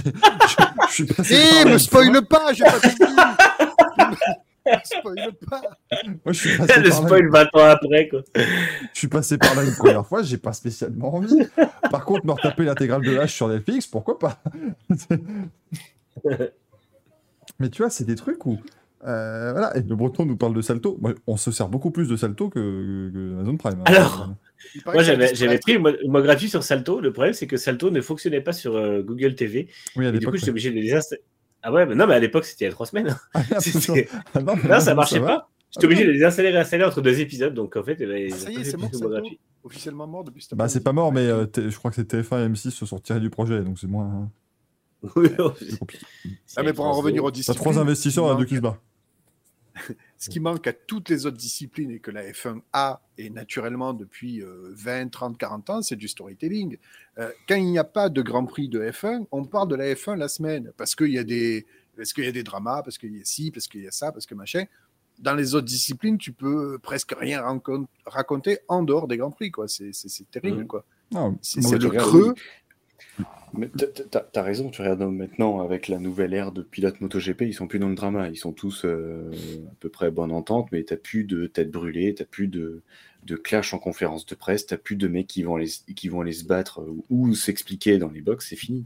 suis 0.89 1.05
passé 1.05 1.35
par 1.35 1.43
Eh, 1.61 1.65
là 1.65 1.73
me 1.73 1.77
spoil 1.77 2.25
pas, 2.27 2.53
j'ai 2.53 2.63
spoil 4.85 5.33
pas. 5.49 5.61
Moi, 6.23 6.27
je 6.27 6.31
suis 6.31 6.57
passé 6.57 6.79
Le 6.79 6.89
par 6.89 7.01
là- 7.01 7.07
spoil 7.07 7.29
20 7.29 7.41
ans 7.41 7.47
après, 7.65 8.07
quoi. 8.09 8.21
Je 8.35 8.43
suis 8.99 9.07
passé 9.09 9.37
par 9.37 9.53
là 9.55 9.63
une 9.63 9.75
première 9.75 10.05
fois, 10.05 10.21
j'ai 10.23 10.37
pas 10.37 10.53
spécialement 10.53 11.13
envie. 11.15 11.35
Par 11.91 12.05
contre, 12.05 12.25
me 12.25 12.31
retaper 12.31 12.63
l'intégrale 12.63 13.01
de 13.01 13.11
l'âge 13.11 13.33
sur 13.33 13.49
Netflix, 13.49 13.87
pourquoi 13.87 14.17
pas? 14.19 14.37
Mais 17.59 17.69
tu 17.69 17.81
vois, 17.81 17.89
c'est 17.89 18.05
des 18.05 18.15
trucs 18.15 18.45
où 18.45 18.57
Euh, 19.05 19.51
voilà, 19.51 19.75
et 19.77 19.81
le 19.81 19.95
breton 19.95 20.25
nous 20.25 20.37
parle 20.37 20.53
de 20.53 20.61
Salto. 20.61 20.97
Moi, 21.01 21.13
on 21.27 21.35
se 21.37 21.51
sert 21.51 21.67
beaucoup 21.67 21.91
plus 21.91 22.07
de 22.07 22.15
Salto 22.15 22.49
que, 22.49 23.11
que 23.13 23.33
Amazon 23.33 23.57
Prime. 23.57 23.79
hein. 23.79 23.83
Alors, 23.85 24.33
Moi, 24.85 25.03
ça 25.03 25.33
j'avais 25.33 25.59
pris 25.59 25.73
le 25.73 25.79
mois, 26.07 26.21
gratuit 26.21 26.47
sur 26.49 26.63
Salto. 26.63 27.01
Le 27.01 27.11
problème, 27.11 27.33
c'est 27.33 27.47
que 27.47 27.57
Salto 27.57 27.89
ne 27.91 27.99
fonctionnait 28.01 28.39
pas 28.41 28.53
sur 28.53 28.75
euh, 28.77 29.01
Google 29.01 29.35
TV. 29.35 29.67
oui, 29.97 30.05
à 30.05 30.09
Et 30.09 30.19
du 30.19 30.25
coup, 30.27 30.37
j'étais 30.37 30.51
obligé 30.51 30.71
de 30.71 30.75
les 30.75 30.93
installer. 30.93 31.21
Ah 31.61 31.71
ouais, 31.73 31.85
mais 31.85 31.95
non, 31.95 32.07
mais 32.07 32.13
à 32.15 32.19
l'époque, 32.19 32.45
c'était 32.45 32.65
il 32.65 32.67
y 32.67 32.71
a 32.71 32.73
trois 32.73 32.85
semaines. 32.85 33.15
Ah, 33.33 33.41
merde, 33.49 33.61
C'était- 33.61 34.07
ah, 34.33 34.39
non, 34.41 34.55
non, 34.55 34.79
ça 34.79 34.95
marchait 34.95 35.19
va. 35.19 35.27
pas. 35.27 35.49
J'étais 35.71 35.85
obligé 35.85 36.05
de 36.05 36.11
les 36.11 36.23
installer 36.23 36.49
et 36.49 36.51
réinstaller 36.51 36.83
entre 36.85 37.01
deux 37.01 37.19
épisodes. 37.19 37.53
Donc, 37.53 37.75
en 37.75 37.83
fait, 37.83 37.97
eh 37.99 38.05
ben, 38.05 38.29
Ah, 38.31 38.35
ça 38.35 38.51
y 38.51 38.55
est, 38.57 38.63
c'est 38.63 38.77
mort, 38.77 38.89
Salto 38.93 39.09
gratuit. 39.09 39.39
Officiellement 39.65 40.07
mort 40.07 40.23
depuis 40.23 40.41
cet 40.43 40.55
Bah, 40.55 40.67
c'est 40.69 40.83
pas 40.83 40.91
mort, 40.93 41.11
mais 41.13 41.21
euh, 41.27 41.45
je 41.55 41.75
crois 41.77 41.89
que 41.91 41.95
c'est 41.95 42.13
TF1 42.13 42.45
et 42.45 42.49
M6 42.49 42.69
se 42.69 42.85
sont 42.85 42.97
retirés 42.97 43.19
du 43.21 43.29
projet, 43.29 43.61
donc 43.61 43.79
c'est 43.79 43.87
moins 43.87 44.29
Oui, 45.15 45.29
c'est 45.59 45.79
compliqué. 45.79 46.05
Ah, 46.55 46.63
mais 46.63 46.73
pour 46.73 46.85
en 46.85 46.91
revenir 46.93 47.23
aux 47.23 47.31
T'as 47.31 47.53
trois 47.53 47.79
investisseurs 47.79 48.25
à 48.25 48.35
deux 48.35 48.39
manque- 48.41 48.47
qui 48.47 48.55
se 48.55 48.61
battent. 48.61 48.79
Ce 50.17 50.29
qui 50.29 50.39
manque 50.39 50.67
à 50.67 50.73
toutes 50.73 51.09
les 51.09 51.25
autres 51.25 51.37
disciplines 51.37 51.91
et 51.91 51.99
que 51.99 52.11
la 52.11 52.23
F1 52.31 52.61
a, 52.73 53.01
et 53.17 53.29
naturellement 53.29 53.93
depuis 53.93 54.41
euh, 54.41 54.69
20, 54.73 55.09
30, 55.09 55.37
40 55.37 55.69
ans, 55.69 55.81
c'est 55.81 55.95
du 55.95 56.07
storytelling. 56.07 56.77
Euh, 57.17 57.31
quand 57.47 57.55
il 57.55 57.65
n'y 57.65 57.79
a 57.79 57.83
pas 57.83 58.09
de 58.09 58.21
Grand 58.21 58.45
Prix 58.45 58.69
de 58.69 58.79
F1, 58.81 59.25
on 59.31 59.45
parle 59.45 59.67
de 59.69 59.75
la 59.75 59.93
F1 59.93 60.15
la 60.15 60.27
semaine 60.27 60.71
parce 60.77 60.95
qu'il 60.95 61.11
y, 61.11 61.17
a 61.17 61.23
des- 61.23 61.65
parce 61.97 62.13
qu'il 62.13 62.23
y 62.25 62.27
a 62.27 62.31
des 62.31 62.43
dramas, 62.43 62.83
parce 62.83 62.97
qu'il 62.97 63.15
y 63.17 63.21
a 63.21 63.25
ci, 63.25 63.51
parce 63.51 63.67
qu'il 63.67 63.81
y 63.81 63.87
a 63.87 63.91
ça, 63.91 64.11
parce 64.11 64.25
que 64.25 64.35
machin. 64.35 64.65
Dans 65.19 65.35
les 65.35 65.53
autres 65.53 65.67
disciplines, 65.67 66.17
tu 66.17 66.31
peux 66.33 66.79
presque 66.79 67.13
rien 67.15 67.43
raconter 68.05 68.57
en 68.67 68.81
dehors 68.83 69.07
des 69.07 69.17
Grands 69.17 69.29
Prix. 69.31 69.51
quoi. 69.51 69.67
C'est 69.67 69.91
terrible. 70.31 70.61
Mhm. 70.61 70.67
quoi. 70.67 70.85
Non, 71.11 71.37
C'est 71.41 71.61
le 71.77 71.89
creux. 71.99 72.33
Mais 73.55 73.69
t'as- 73.69 74.41
raison, 74.41 74.69
tu 74.71 74.81
regardes 74.81 75.03
maintenant 75.03 75.61
avec 75.61 75.87
la 75.87 75.99
nouvelle 75.99 76.33
ère 76.33 76.51
de 76.51 76.63
pilotes 76.63 76.99
MotoGP, 77.01 77.43
ils 77.43 77.53
sont 77.53 77.67
plus 77.67 77.77
dans 77.77 77.89
le 77.89 77.93
drama, 77.95 78.27
ils 78.29 78.35
sont 78.35 78.51
tous 78.51 78.83
euh, 78.83 79.31
à 79.71 79.75
peu 79.79 79.89
près 79.89 80.09
bonne 80.09 80.31
entente, 80.31 80.71
mais 80.71 80.83
t'as 80.83 80.97
plus 80.97 81.23
de 81.23 81.45
tête 81.45 81.69
brûlée, 81.69 82.15
t'as 82.15 82.25
plus 82.25 82.47
de, 82.47 82.81
de 83.25 83.35
clash 83.35 83.75
en 83.75 83.79
conférence 83.79 84.25
de 84.25 84.33
presse, 84.33 84.65
t'as 84.65 84.77
plus 84.77 84.95
de 84.95 85.07
mecs 85.07 85.27
qui 85.27 85.43
vont 85.43 85.55
aller, 85.57 85.69
qui 85.95 86.09
vont 86.09 86.21
aller 86.21 86.31
se 86.31 86.45
battre 86.45 86.81
ou, 86.81 87.05
ou 87.11 87.35
s'expliquer 87.35 87.99
dans 87.99 88.09
les 88.09 88.21
box, 88.21 88.49
c'est 88.49 88.55
fini. 88.55 88.85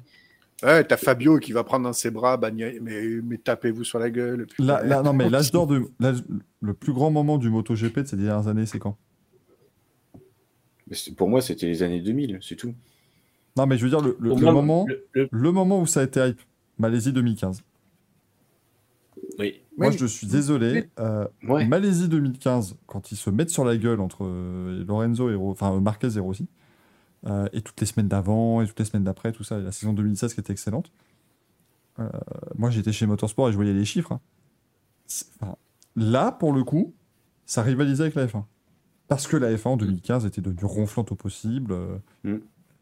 Ouais, 0.63 0.83
t'as 0.83 0.97
Fabio 0.97 1.37
qui 1.37 1.51
va 1.53 1.63
prendre 1.63 1.83
dans 1.83 1.93
ses 1.93 2.09
bras, 2.09 2.35
bah, 2.35 2.49
mais, 2.51 2.79
mais 2.81 3.37
tapez-vous 3.37 3.83
sur 3.83 3.99
la 3.99 4.09
gueule. 4.09 4.47
putain. 4.47 4.65
Là, 4.65 4.83
là, 4.83 5.01
non, 5.03 5.13
mais 5.13 5.29
l'âge 5.29 5.51
d'or 5.51 5.71
le 6.61 6.73
plus 6.73 6.93
grand 6.93 7.11
moment 7.11 7.37
du 7.37 7.49
MotoGP 7.49 7.99
de 7.99 8.07
ces 8.07 8.17
dernières 8.17 8.47
années, 8.47 8.65
c'est 8.65 8.79
quand? 8.79 8.97
Mais 10.89 10.97
Pour 11.15 11.29
moi, 11.29 11.41
c'était 11.41 11.67
les 11.67 11.83
années 11.83 12.01
2000, 12.01 12.39
c'est 12.41 12.55
tout. 12.55 12.73
Non, 13.57 13.65
mais 13.65 13.77
je 13.77 13.83
veux 13.83 13.89
dire 13.89 14.01
le, 14.01 14.15
moment, 14.35 14.85
le- 14.87 15.07
le- 15.13 15.29
le 15.31 15.51
moment 15.51 15.81
où 15.81 15.85
ça 15.85 16.01
a 16.01 16.03
été 16.03 16.19
hype, 16.27 16.39
Malaisie 16.77 17.11
2015. 17.11 17.63
Oui. 19.39 19.61
Moi, 19.77 19.89
Oui. 19.89 19.97
je 19.97 20.05
suis 20.05 20.27
désolé. 20.27 20.89
euh, 20.99 21.27
Ouais. 21.47 21.65
Malaisie 21.67 22.07
2015, 22.07 22.75
quand 22.87 23.11
ils 23.11 23.15
se 23.15 23.29
mettent 23.29 23.49
sur 23.49 23.65
la 23.65 23.77
gueule 23.77 23.99
entre 23.99 24.23
euh, 24.25 24.83
Lorenzo 24.85 25.29
et 25.29 25.35
Ro- 25.35 25.51
enfin 25.51 25.73
euh, 25.75 25.79
Marquez 25.79 26.15
et 26.15 26.19
Rossi, 26.19 26.47
euh, 27.25 27.47
et 27.53 27.61
toutes 27.61 27.79
les 27.79 27.85
semaines 27.87 28.07
d'avant 28.07 28.61
et 28.61 28.67
toutes 28.67 28.79
les 28.79 28.85
semaines 28.85 29.03
d'après, 29.03 29.31
tout 29.31 29.43
ça, 29.43 29.59
et 29.59 29.63
la 29.63 29.71
saison 29.71 29.93
2016 29.93 30.33
qui 30.33 30.39
était 30.39 30.53
excellente. 30.53 30.91
euh, 31.99 32.07
moi, 32.57 32.69
j'étais 32.69 32.91
chez 32.91 33.05
Motorsport 33.07 33.49
et 33.49 33.51
je 33.51 33.57
voyais 33.57 33.73
les 33.73 33.85
chiffres. 33.85 34.11
hein. 34.11 34.21
Enfin, 35.41 35.55
là, 35.95 36.31
pour 36.31 36.53
le 36.53 36.63
coup, 36.63 36.93
ça 37.45 37.61
rivalisait 37.63 38.03
avec 38.03 38.15
la 38.15 38.27
F1. 38.27 38.43
Parce 39.07 39.25
que 39.25 39.37
la 39.37 39.51
F1 39.55 39.69
en 39.69 39.77
2015 39.77 40.25
était 40.25 40.41
devenue 40.41 40.65
ronflante 40.65 41.11
au 41.11 41.15
possible. 41.15 41.71
euh, 41.71 41.97
Mm. 42.23 42.37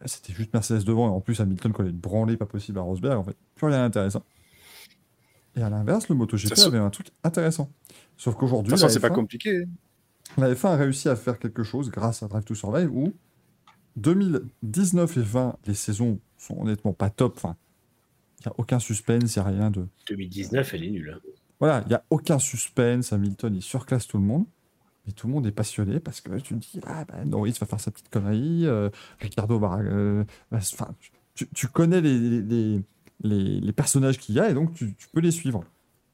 C'était 0.06 0.34
juste 0.34 0.54
Mercedes 0.54 0.84
devant, 0.84 1.08
et 1.08 1.12
en 1.12 1.22
plus 1.22 1.40
Hamilton 1.40 1.72
collait 1.72 1.90
une 1.90 1.98
branlée 1.98 2.38
pas 2.38 2.46
possible 2.46 2.80
à 2.80 2.82
Rosberg, 2.82 3.18
en 3.18 3.24
fait. 3.24 3.38
Plus 3.56 3.68
rien 3.68 3.80
d'intéressant. 3.80 4.24
Et 5.56 5.62
à 5.62 5.70
l'inverse, 5.70 6.10
le 6.10 6.16
MotoGP 6.16 6.54
Ça 6.56 6.68
avait 6.68 6.78
un 6.78 6.90
truc 6.90 7.08
intéressant. 7.24 7.72
Sauf 8.18 8.36
De 8.36 8.40
qu'aujourd'hui, 8.40 8.74
toute 8.74 8.82
la, 8.82 8.88
façon, 8.88 8.94
c'est 8.94 9.08
pas 9.08 9.14
F1 9.14 9.16
compliqué. 9.16 9.66
la 10.38 10.54
F1 10.54 10.68
a 10.68 10.76
réussi 10.76 11.08
à 11.08 11.16
faire 11.16 11.40
quelque 11.40 11.64
chose 11.64 11.90
grâce 11.90 12.24
à 12.24 12.28
Drive 12.28 12.44
to 12.44 12.56
Survive 12.56 12.92
où 12.94 13.14
2019 13.96 15.18
et 15.18 15.22
20, 15.22 15.58
les 15.66 15.74
saisons 15.74 16.20
sont 16.38 16.60
honnêtement 16.60 16.94
pas 16.94 17.10
top. 17.10 17.36
Enfin, 17.38 17.56
il 18.40 18.48
n'y 18.48 18.52
a 18.52 18.56
aucun 18.58 18.80
suspense, 18.80 19.36
il 19.36 19.40
n'y 19.40 19.46
a 19.46 19.50
rien 19.50 19.72
de. 19.72 19.88
2019, 20.10 20.74
elle 20.74 20.84
est 20.84 20.92
nulle. 20.92 21.22
Voilà, 21.60 21.82
il 21.86 21.90
n'y 21.90 21.96
a 21.96 22.04
aucun 22.10 22.38
suspense. 22.38 23.14
Hamilton, 23.14 23.56
il 23.56 23.62
surclasse 23.62 24.08
tout 24.08 24.18
le 24.18 24.26
monde. 24.26 24.46
Mais 25.06 25.14
tout 25.14 25.28
le 25.28 25.34
monde 25.34 25.46
est 25.46 25.52
passionné 25.52 26.00
parce 26.00 26.22
que 26.22 26.36
tu 26.40 26.56
te 26.56 26.60
dis, 26.60 26.80
ah 26.86 27.06
ben 27.06 27.26
Norris 27.30 27.56
va 27.60 27.68
faire 27.68 27.80
sa 27.80 27.92
petite 27.92 28.10
connerie, 28.10 28.66
euh, 28.66 28.90
Ricardo 29.20 29.60
va. 29.60 29.80
euh, 29.80 30.24
Enfin, 30.52 30.88
tu, 31.36 31.68
connais 31.68 32.02
les, 32.02 32.42
les, 32.42 32.82
les, 33.22 33.74
personnages 33.74 34.18
qu'il 34.18 34.36
y 34.36 34.40
a 34.40 34.50
et 34.50 34.54
donc 34.54 34.74
tu, 34.74 34.96
peux 35.14 35.20
les 35.20 35.32
suivre. 35.32 35.64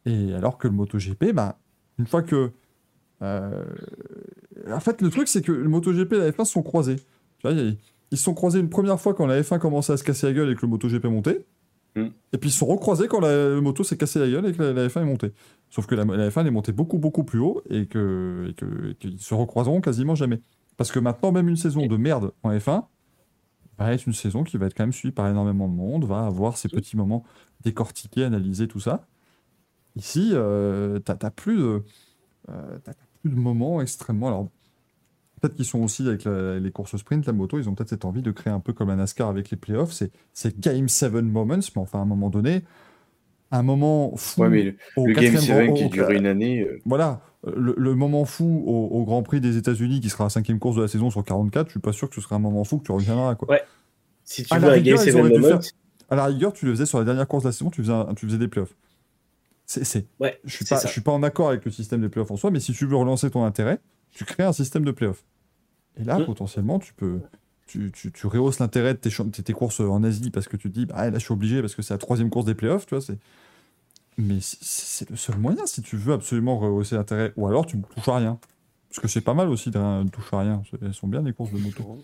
Et 0.06 0.34
alors 0.34 0.58
que 0.58 0.68
le 0.68 0.74
MotoGP, 0.74 1.32
bah, 1.34 1.58
une 2.00 2.08
fois 2.08 2.22
que. 2.22 2.52
euh, 3.22 3.66
en 4.70 4.80
fait, 4.80 5.02
le 5.02 5.10
truc, 5.10 5.28
c'est 5.28 5.42
que 5.42 5.52
le 5.52 5.70
MotoGP 5.70 6.14
et 6.14 6.18
la 6.18 6.32
F1 6.32 6.46
se 6.46 6.54
sont 6.54 6.64
croisés. 6.64 6.98
Tu 6.98 7.48
vois, 7.48 7.54
ils 7.54 8.18
se 8.18 8.24
sont 8.24 8.34
croisés 8.34 8.60
une 8.60 8.70
première 8.70 9.00
fois 9.00 9.14
quand 9.14 9.26
la 9.26 9.42
F1 9.42 9.60
commençait 9.60 9.94
à 9.94 9.98
se 9.98 10.04
casser 10.04 10.28
la 10.28 10.34
gueule 10.34 10.50
et 10.52 10.56
que 10.56 10.62
le 10.64 10.68
MotoGP 10.68 11.06
montait. 11.06 11.46
Mm. 11.96 12.08
Et 12.34 12.38
puis 12.38 12.50
ils 12.50 12.54
se 12.54 12.60
sont 12.60 12.68
recroisés 12.68 13.08
quand 13.08 13.20
la, 13.20 13.60
moto 13.62 13.84
s'est 13.84 13.98
cassé 13.98 14.20
la 14.20 14.30
gueule 14.30 14.46
et 14.48 14.54
que 14.54 14.62
la, 14.64 14.74
la 14.74 14.88
F1 14.88 15.02
est 15.02 15.06
montée. 15.06 15.34
Sauf 15.70 15.86
que 15.88 15.96
la, 15.96 16.06
la 16.06 16.30
F1 16.30 16.46
est 16.46 16.52
montée 16.52 16.72
beaucoup, 16.72 16.98
beaucoup 17.00 17.24
plus 17.24 17.40
haut 17.40 17.62
et 17.70 17.86
que- 17.88 18.48
et 18.50 18.54
que- 18.54 18.94
qu'ils 18.94 19.20
se 19.20 19.34
recroiseront 19.34 19.82
quasiment 19.82 20.16
jamais. 20.16 20.42
Parce 20.78 20.92
que 20.92 21.00
maintenant, 21.00 21.32
même 21.32 21.50
une 21.50 21.58
saison 21.58 21.86
de 21.88 21.98
merde 21.98 22.32
en 22.44 22.52
F1 22.52 22.86
va 23.78 23.94
être 23.94 24.06
une 24.08 24.14
saison 24.14 24.44
qui 24.44 24.58
va 24.58 24.68
être 24.68 24.74
quand 24.76 24.84
même 24.84 24.94
suivie 24.94 25.14
par 25.14 25.28
énormément 25.28 25.68
de 25.68 25.74
monde, 25.74 26.06
va 26.06 26.26
avoir 26.26 26.58
ses 26.58 26.70
petits 26.70 26.96
moments 26.98 27.24
décortiqués, 27.62 28.24
analysés, 28.24 28.68
tout 28.68 28.80
ça. 28.80 29.06
Ici, 29.96 30.30
euh, 30.34 31.00
t'as 31.00 31.16
t'as 31.16 31.32
plus 31.32 31.58
de, 31.58 31.84
euh, 32.50 32.80
plus 33.22 33.30
de 33.32 33.36
moments 33.36 33.82
extrêmement. 33.82 34.28
Alors, 34.28 34.50
peut-être 35.42 35.56
qu'ils 35.56 35.66
sont 35.66 35.80
aussi 35.82 36.08
avec 36.08 36.24
la- 36.24 36.60
les 36.60 36.72
courses 36.72 36.96
sprint, 36.96 37.26
la 37.26 37.34
moto, 37.34 37.58
ils 37.60 37.68
ont 37.68 37.76
peut-être 37.76 37.90
cette 37.90 38.06
envie 38.06 38.22
de 38.22 38.32
créer 38.32 38.54
un 38.54 38.60
peu 38.60 38.72
comme 38.74 38.90
la 38.90 38.96
NASCAR 38.96 39.28
avec 39.28 39.50
les 39.50 39.58
playoffs. 39.58 39.92
C'est 40.34 40.60
Game 40.60 40.88
7 40.88 41.12
moments, 41.12 41.46
mais 41.58 41.64
enfin, 41.76 42.00
à 42.00 42.02
un 42.04 42.06
moment 42.06 42.30
donné, 42.30 42.62
un 43.52 43.64
moment 43.64 44.16
fou. 44.16 44.42
Ouais, 44.44 44.50
mais 44.50 44.64
le, 44.64 44.76
au 44.96 45.08
le 45.08 45.14
Game 45.14 45.24
quatrième 45.34 45.42
7 45.58 45.66
grand- 45.66 45.74
qui 45.74 45.86
au- 45.86 45.90
dure 45.90 46.10
une 46.12 46.26
année, 46.26 46.62
euh, 46.62 46.80
Voilà, 46.86 47.22
le, 47.46 47.74
le 47.78 47.96
moment 47.96 48.24
fou 48.24 48.64
au, 48.66 48.88
au 48.98 49.04
Grand 49.04 49.24
Prix 49.24 49.42
des 49.42 49.58
États-Unis, 49.58 50.00
qui 50.00 50.10
sera 50.10 50.26
la 50.26 50.30
cinquième 50.30 50.60
course 50.60 50.78
de 50.78 50.84
la 50.84 50.88
saison 50.88 51.10
sur 51.10 51.24
44, 51.24 51.68
je 51.68 51.72
suis 51.72 51.80
pas 51.80 51.92
sûr 51.92 52.08
que 52.08 52.16
ce 52.16 52.22
sera 52.22 52.36
un 52.38 52.40
moment 52.40 52.64
fou 52.64 52.78
que 52.78 52.84
tu 52.84 52.92
reviendras. 52.92 53.36
Quoi. 53.36 53.50
Ouais. 53.50 53.64
Si 54.24 54.44
tu 54.44 54.54
À 54.54 54.60
veux 54.60 54.68
la 54.68 54.74
un 54.74 54.76
Game 54.80 54.84
rigueur, 54.98 55.00
ils 55.04 55.12
7 55.12 55.16
auraient 55.20 55.30
dû 55.32 55.40
Moment, 55.40 55.60
À 56.10 56.16
la 56.16 56.26
rigueur, 56.28 56.54
tu 56.54 56.66
le 56.66 56.72
faisais 56.72 56.86
sur 56.86 57.00
la 57.00 57.04
dernière 57.06 57.28
course 57.28 57.44
de 57.44 57.50
la 57.50 57.54
saison, 57.54 57.70
tu 57.72 57.82
faisais, 57.82 57.94
un- 57.94 58.14
tu 58.14 58.26
faisais 58.26 58.38
des 58.38 58.48
playoffs. 58.48 58.76
C'est, 59.66 60.06
ouais, 60.20 60.38
je 60.44 60.54
suis 60.54 60.66
pas, 60.66 60.82
je 60.82 60.88
suis 60.92 61.00
pas 61.02 61.14
en 61.14 61.24
accord 61.24 61.48
avec 61.50 61.64
le 61.64 61.72
système 61.72 62.02
des 62.02 62.10
playoffs 62.10 62.30
en 62.32 62.36
soi, 62.36 62.52
mais 62.52 62.60
si 62.60 62.74
tu 62.74 62.86
veux 62.86 62.96
relancer 62.98 63.30
ton 63.32 63.44
intérêt, 63.46 63.80
tu 64.12 64.26
crées 64.26 64.44
un 64.44 64.54
système 64.54 64.84
de 64.86 64.92
playoffs. 64.92 65.24
Et 65.98 66.04
là, 66.04 66.20
Mm. 66.20 66.26
potentiellement, 66.26 66.80
tu 66.80 66.94
peux, 66.94 67.22
tu, 67.68 67.92
tu, 67.92 68.12
tu 68.12 68.28
rehausses 68.28 68.60
l'intérêt 68.60 68.94
de 68.94 69.00
tes, 69.00 69.54
courses 69.54 69.80
en 69.80 70.04
Asie 70.04 70.32
parce 70.32 70.48
que 70.48 70.58
tu 70.58 70.70
te 70.70 70.74
dis, 70.74 70.86
bah, 70.86 71.10
là, 71.10 71.18
je 71.18 71.24
suis 71.24 71.34
obligé 71.34 71.62
parce 71.62 71.76
que 71.76 71.82
c'est 71.82 71.94
la 71.94 71.98
troisième 71.98 72.30
course 72.30 72.46
des 72.46 72.56
playoffs, 72.56 72.86
tu 72.86 72.96
vois. 72.96 73.02
C'est... 73.02 73.18
Mais 74.18 74.40
c'est, 74.42 75.10
le 75.10 75.16
seul 75.16 75.38
moyen 75.38 75.66
si 75.66 75.82
tu 75.82 75.96
veux 75.96 76.14
absolument 76.14 76.60
rehausser 76.60 76.96
l'intérêt. 76.96 77.34
Ou 77.38 77.48
alors, 77.48 77.66
tu 77.66 77.78
ne 77.78 77.84
touches 77.84 78.08
à 78.10 78.18
rien. 78.18 78.40
Parce 78.90 79.00
que 79.00 79.08
c'est 79.08 79.22
pas 79.22 79.34
mal 79.34 79.48
aussi 79.50 79.72
de 79.72 79.80
ne 79.80 80.10
toucher 80.10 80.36
à 80.36 80.40
rien. 80.40 80.62
Elles 80.82 80.94
sont 80.94 81.08
bien 81.08 81.22
les 81.22 81.34
courses 81.34 81.54
de 81.54 81.60
moto. 81.60 81.98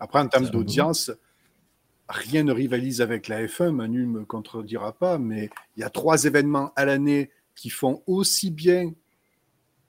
Après, 0.00 0.18
en 0.18 0.26
termes 0.28 0.48
d'audience, 0.48 1.12
rien 2.08 2.42
ne 2.42 2.52
rivalise 2.52 3.02
avec 3.02 3.28
la 3.28 3.44
F1. 3.44 3.70
Manu 3.70 4.06
ne 4.06 4.20
me 4.20 4.24
contredira 4.24 4.92
pas, 4.92 5.18
mais 5.18 5.50
il 5.76 5.80
y 5.80 5.84
a 5.84 5.90
trois 5.90 6.24
événements 6.24 6.72
à 6.74 6.86
l'année 6.86 7.30
qui 7.54 7.70
font 7.70 8.02
aussi 8.06 8.50
bien, 8.50 8.92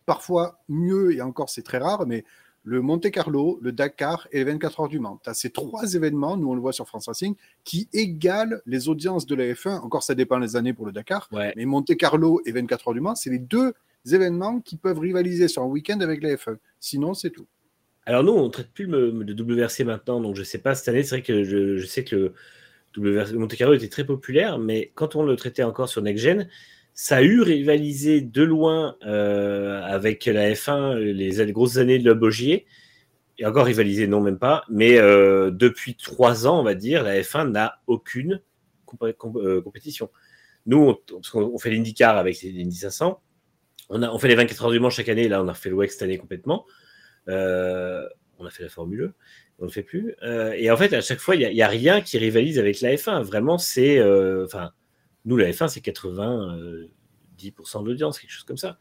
parfois 0.10 0.58
mieux, 0.70 1.14
et 1.14 1.22
encore 1.22 1.52
c'est 1.52 1.62
très 1.62 1.78
rare, 1.78 2.08
mais 2.08 2.26
le 2.64 2.82
Monte 2.82 3.12
Carlo, 3.12 3.60
le 3.62 3.72
Dakar 3.72 4.28
et 4.32 4.40
les 4.40 4.44
24 4.44 4.80
heures 4.80 4.88
du 4.88 4.98
Mans. 4.98 5.20
Tu 5.24 5.30
as 5.30 5.36
ces 5.36 5.52
trois 5.52 5.94
événements, 5.94 6.36
nous 6.36 6.50
on 6.50 6.56
le 6.56 6.62
voit 6.62 6.74
sur 6.74 6.88
France 6.88 7.06
Racing, 7.06 7.36
qui 7.64 7.88
égalent 7.94 8.58
les 8.66 8.90
audiences 8.90 9.28
de 9.28 9.36
la 9.36 9.44
F1. 9.54 9.82
Encore, 9.82 10.02
ça 10.02 10.16
dépend 10.16 10.40
des 10.40 10.56
années 10.56 10.74
pour 10.74 10.88
le 10.88 10.92
Dakar. 10.92 11.30
Ouais. 11.32 11.54
Mais 11.56 11.66
Monte 11.66 11.96
Carlo 11.96 12.42
et 12.44 12.52
24 12.52 12.88
heures 12.88 12.94
du 12.96 13.02
Mans, 13.02 13.14
c'est 13.14 13.30
les 13.30 13.38
deux 13.38 13.74
événements 14.12 14.62
qui 14.62 14.78
peuvent 14.78 14.98
rivaliser 14.98 15.48
sur 15.48 15.62
un 15.62 15.68
week-end 15.68 16.00
avec 16.00 16.24
la 16.24 16.30
F1. 16.30 16.58
Sinon, 16.80 17.14
c'est 17.14 17.30
tout. 17.30 17.46
Alors 18.08 18.24
nous, 18.24 18.34
on 18.34 18.50
traite 18.50 18.72
plus 18.72 18.88
le, 18.88 19.12
le 19.12 19.34
WRC 19.36 19.84
maintenant, 19.84 20.20
donc 20.22 20.36
je 20.36 20.42
sais 20.42 20.58
pas, 20.58 20.74
cette 20.74 20.88
année, 20.88 21.04
c'est 21.04 21.18
vrai 21.18 21.22
que 21.22 21.44
je, 21.44 21.78
je 21.78 21.86
sais 21.86 22.04
que 22.04 22.34
le 22.96 23.16
WRC 23.16 23.34
Monte 23.34 23.56
Carlo 23.56 23.76
était 23.76 23.90
très 23.90 24.08
populaire, 24.08 24.58
mais 24.58 24.92
quand 24.96 25.16
on 25.16 25.22
le 25.22 25.36
traitait 25.36 25.62
encore 25.62 25.88
sur 25.88 26.02
Next 26.02 26.24
Gen, 26.24 26.50
ça 27.02 27.16
a 27.16 27.22
eu 27.22 27.40
rivalisé 27.40 28.20
de 28.20 28.44
loin 28.44 28.98
euh, 29.06 29.82
avec 29.84 30.26
la 30.26 30.52
F1 30.52 30.98
les, 30.98 31.52
grosses 31.54 31.78
années 31.78 31.98
de 31.98 32.06
la 32.06 32.14
Bogier, 32.14 32.66
et 33.38 33.46
encore 33.46 33.68
rivalisé, 33.68 34.06
non 34.06 34.20
même 34.20 34.38
pas, 34.38 34.66
mais 34.70 34.98
euh, 34.98 35.50
depuis 35.50 35.96
trois 35.96 36.46
ans, 36.46 36.60
on 36.60 36.64
va 36.64 36.76
dire, 36.76 37.04
la 37.04 37.22
F1 37.22 37.52
n'a 37.52 37.80
aucune 37.88 38.42
euh, 39.02 39.62
compétition. 39.62 40.12
Nous, 40.66 40.78
on, 40.78 40.98
parce 41.16 41.30
qu'on 41.30 41.58
fait 41.58 41.70
l'IndyCar 41.70 42.18
avec 42.18 42.42
l'Indy 42.42 42.76
500, 42.76 43.22
on, 43.88 44.04
on 44.04 44.20
fait 44.20 44.28
les 44.28 44.36
24 44.36 44.66
heures 44.66 44.72
du 44.72 44.82
Mans 44.82 44.90
chaque 44.90 45.08
année, 45.08 45.30
là 45.30 45.42
on 45.42 45.48
a 45.48 45.54
refait 45.54 45.70
le 45.70 45.78
WEC 45.78 45.94
cette 45.94 46.02
année 46.02 46.18
complètement. 46.18 46.66
On 47.28 47.32
a 47.32 48.50
fait 48.50 48.64
la 48.64 48.70
Formule 48.70 49.14
1, 49.60 49.60
on 49.60 49.66
ne 49.68 49.72
fait 49.72 49.84
plus. 49.84 50.16
Et 50.58 50.70
en 50.70 50.76
fait, 50.76 50.92
à 50.92 51.00
chaque 51.00 51.20
fois, 51.20 51.38
il 51.38 51.50
n'y 51.50 51.62
a, 51.62 51.66
a, 51.66 51.70
rien 51.70 52.02
qui 52.02 52.18
rivalise 52.18 52.60
avec 52.60 52.82
la 52.82 52.96
F1. 52.96 53.22
Vraiment, 53.24 53.58
c'est. 53.58 54.04
Enfin, 54.44 54.72
nous, 55.30 55.38
la 55.38 55.50
F1, 55.52 55.68
c'est 55.70 55.80
90 55.82 56.90
10% 57.38 57.84
de 57.84 57.88
l'audience, 57.88 58.20
quelque 58.20 58.32
chose 58.32 58.44
comme 58.44 58.58
ça. 58.58 58.78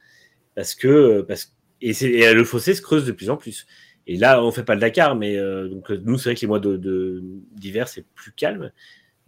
Parce 0.57 0.75
que, 0.75 1.20
parce, 1.20 1.55
et, 1.81 1.91
et 1.91 2.35
le 2.35 2.44
fossé 2.44 2.75
se 2.75 2.83
creuse 2.83 3.05
de 3.07 3.12
plus 3.12 3.31
en 3.31 3.36
plus. 3.36 3.67
Et 4.09 4.17
là, 4.17 4.43
on 4.43 4.51
fait 4.51 4.65
pas 4.65 4.75
le 4.75 4.81
Dakar, 4.81 5.15
mais 5.15 5.36
euh, 5.36 5.68
donc 5.68 5.91
nous, 5.91 6.18
c'est 6.18 6.31
vrai 6.31 6.35
que 6.35 6.41
les 6.41 6.47
mois 6.49 6.59
de, 6.59 6.77
de- 6.77 7.23
d'hiver, 7.52 7.86
c'est 7.86 8.05
plus 8.15 8.33
calme. 8.33 8.73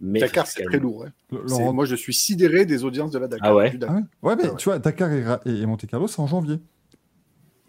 Mais 0.01 0.19
Dakar, 0.19 0.47
c'est 0.47 0.63
très 0.63 0.79
lourd. 0.79 1.05
Laurent- 1.31 1.73
Moi, 1.73 1.85
je 1.85 1.95
suis 1.95 2.13
sidéré 2.13 2.65
des 2.65 2.83
audiences 2.83 3.11
de 3.11 3.19
la 3.19 3.27
Dakar. 3.27 3.47
Ah 3.51 3.55
ouais 3.55 3.67
Je 3.71 3.77
suis 3.77 3.85
Ah 3.87 3.93
ouais, 3.93 4.01
ouais 4.23 4.35
mais 4.35 4.43
Ah 4.47 4.51
ouais. 4.51 4.57
tu 4.57 4.65
vois, 4.65 4.79
Dakar 4.79 5.11
et- 5.13 5.23
et 5.61 5.65
Monte 5.67 5.85
Carlo, 5.85 6.07
c'est 6.07 6.19
en 6.19 6.27
janvier. 6.27 6.57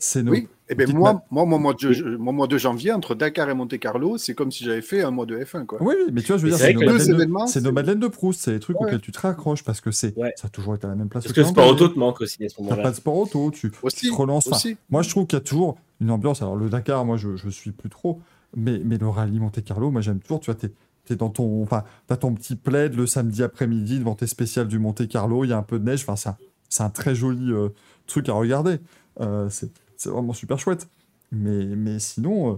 C'est 0.05 0.25
nos... 0.25 0.33
Oui, 0.33 0.49
et 0.69 0.75
ben 0.75 0.93
moi, 0.93 1.23
moi, 1.31 1.45
mon 1.45 1.61
mois, 1.61 1.75
de, 1.75 1.93
je- 1.93 2.05
mon 2.17 2.33
mois 2.33 2.49
de 2.49 2.59
janvier, 2.59 2.91
entre 2.93 3.15
Dakar 3.15 3.49
et 3.49 3.55
Monte 3.55 3.79
Carlo, 3.79 4.19
c'est 4.19 4.35
comme 4.35 4.51
si 4.51 4.65
j'avais 4.65 4.83
fait 4.83 5.03
un 5.03 5.13
mois 5.13 5.27
de 5.27 5.39
F1. 5.39 5.65
Quoi. 5.65 5.79
Oui, 5.81 5.95
oui, 5.97 6.11
mais 6.13 6.23
tu 6.23 6.29
vois, 6.29 6.39
je 6.39 6.43
veux 6.43 6.49
dire, 6.49 6.59
c'est 6.59 6.73
nos, 6.75 6.81
de- 6.81 7.11
événements, 7.13 7.47
c'est 7.47 7.61
nos 7.61 7.67
c'est- 7.67 7.73
madeleines 7.73 8.01
de 8.01 8.09
Proust, 8.09 8.41
c'est 8.41 8.51
les 8.53 8.59
trucs 8.59 8.81
Ouais. 8.81 8.87
auxquels 8.87 9.01
tu 9.01 9.13
te 9.13 9.21
raccroches 9.21 9.63
parce 9.63 9.81
que 9.81 9.93
c'est, 9.93 10.19
Ouais. 10.19 10.33
ça 10.35 10.49
a 10.49 10.51
toujours 10.51 10.75
été 10.75 10.87
à 10.87 10.91
la 10.91 10.97
même 10.97 11.09
place. 11.09 11.23
Parce 11.23 11.35
que 11.35 11.41
le 11.43 11.47
sport 11.47 11.69
auto 11.69 11.87
te 11.89 11.97
manque 11.99 12.21
aussi 12.21 12.45
à 12.45 12.49
ce 12.49 12.57
T'as 12.57 12.63
moment-là. 12.65 12.83
pas 12.83 12.91
de 12.91 12.97
sport 12.97 13.17
auto, 13.17 13.53
tu, 13.53 13.71
Aussi, 13.85 13.97
tu 13.97 14.11
te 14.11 14.15
relances. 14.17 14.49
Enfin, 14.49 14.57
aussi. 14.57 14.77
moi, 14.91 15.03
je 15.03 15.11
trouve 15.11 15.27
qu'il 15.29 15.37
y 15.37 15.41
a 15.41 15.45
toujours 15.45 15.79
une 16.01 16.11
ambiance. 16.11 16.43
Alors, 16.43 16.57
le 16.57 16.69
Dakar, 16.69 17.05
moi, 17.05 17.17
je, 17.17 17.37
je 17.37 17.49
suis 17.49 17.71
plus 17.71 17.89
trop. 17.89 18.21
Mais, 18.57 18.81
mais 18.85 18.99
le 18.99 19.09
rallye 19.09 19.39
Monte 19.39 19.63
Carlo, 19.63 19.93
moi, 19.93 20.01
j'aime 20.01 20.19
toujours. 20.19 20.41
Tu 20.41 20.47
vois, 20.51 20.57
t'es, 20.57 20.73
t'es 21.05 21.15
dans 21.15 21.31
ton. 21.31 21.63
Enfin, 21.63 21.85
t'as 22.09 22.17
ton 22.17 22.35
petit 22.35 22.57
plaid 22.57 22.97
le 22.97 23.07
samedi 23.07 23.45
après-midi 23.45 24.01
devant 24.01 24.17
tes 24.17 24.27
spéciales 24.27 24.67
du 24.67 24.81
Monte 24.81 25.07
Carlo. 25.07 25.45
Il 25.45 25.51
y 25.51 25.53
a 25.53 25.59
un 25.59 25.63
peu 25.63 25.79
de 25.79 25.85
neige. 25.85 26.03
Enfin, 26.03 26.17
c'est 26.17 26.29
un, 26.31 26.37
c'est 26.69 26.83
un 26.83 26.91
très 26.91 27.15
joli 27.15 27.53
euh, 27.53 27.69
truc 28.09 28.29
à 28.29 28.33
regarder. 28.33 28.79
Euh, 29.21 29.47
c'est, 29.51 29.71
c'est 30.03 30.11
vraiment 30.11 30.33
super 30.33 30.59
chouette. 30.59 30.89
Mais, 31.31 31.65
mais 31.65 31.99
sinon, 31.99 32.55
euh, 32.55 32.57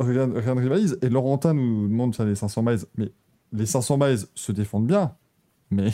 rien, 0.00 0.30
rien 0.32 0.54
ne 0.54 0.60
rivalise. 0.60 0.98
Et 1.02 1.08
Laurentin 1.08 1.52
nous 1.54 1.88
demande 1.88 2.14
sur 2.14 2.24
les 2.24 2.34
500 2.34 2.62
miles. 2.62 2.78
Mais 2.96 3.10
les 3.52 3.66
500 3.66 3.98
miles 3.98 4.18
se 4.34 4.52
défendent 4.52 4.86
bien. 4.86 5.14
Mais 5.70 5.92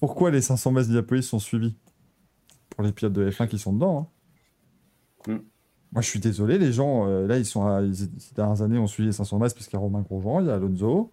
pourquoi 0.00 0.30
les 0.30 0.40
500 0.42 0.72
miles 0.72 0.82
d'Indianapolis 0.82 1.22
sont 1.22 1.38
suivis? 1.38 1.76
Pour 2.70 2.82
les 2.84 2.92
pilotes 2.92 3.12
de 3.12 3.30
F1 3.30 3.48
qui 3.48 3.58
sont 3.58 3.72
dedans. 3.72 4.10
hein. 5.26 5.32
Mm. 5.32 5.38
Moi, 5.92 6.02
je 6.02 6.08
suis 6.08 6.20
désolé, 6.20 6.58
les 6.58 6.72
gens, 6.72 7.06
euh, 7.08 7.26
là, 7.26 7.38
ils 7.38 7.46
sont 7.46 7.66
à, 7.66 7.80
ils- 7.80 7.94
ces 7.96 8.34
dernières 8.34 8.60
années, 8.62 8.78
ont 8.78 8.86
suivi 8.86 9.06
les 9.08 9.12
500 9.12 9.36
miles 9.38 9.50
parce 9.54 9.66
qu'il 9.66 9.72
y 9.74 9.76
a 9.76 9.80
Romain 9.80 10.02
Grosjean, 10.02 10.40
il 10.40 10.46
y 10.46 10.50
a 10.50 10.54
Alonso. 10.56 11.10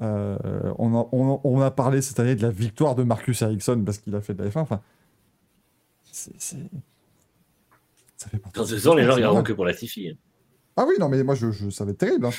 Euh, 0.00 0.38
on, 0.78 0.94
a, 0.96 1.08
on, 1.12 1.34
a- 1.34 1.40
on 1.44 1.60
a 1.60 1.70
parlé 1.72 2.00
cette 2.02 2.20
année 2.20 2.34
de 2.36 2.42
la 2.42 2.50
victoire 2.50 2.94
de 2.94 3.02
Marcus 3.02 3.42
Ericsson 3.42 3.82
parce 3.84 3.98
qu'il 3.98 4.14
a 4.14 4.20
fait 4.20 4.34
de 4.34 4.42
la 4.44 4.50
F1. 4.50 4.60
Enfin, 4.60 4.80
c'est- 6.12 6.56
ça 8.22 8.28
fait 8.30 8.40
Dans 8.54 8.64
deux 8.64 8.88
ans, 8.88 8.94
les 8.94 9.04
gens 9.04 9.14
regarderont 9.14 9.42
que 9.42 9.52
pour 9.52 9.64
la 9.64 9.74
Tifi. 9.74 10.08
hein. 10.08 10.14
Ah 10.76 10.84
oui, 10.88 10.94
non, 10.98 11.08
mais 11.08 11.22
moi, 11.22 11.34
je, 11.34 11.50
je- 11.50 11.70
ça 11.70 11.84
va 11.84 11.90
être 11.90 11.98
terrible. 11.98 12.26
hein. 12.26 12.30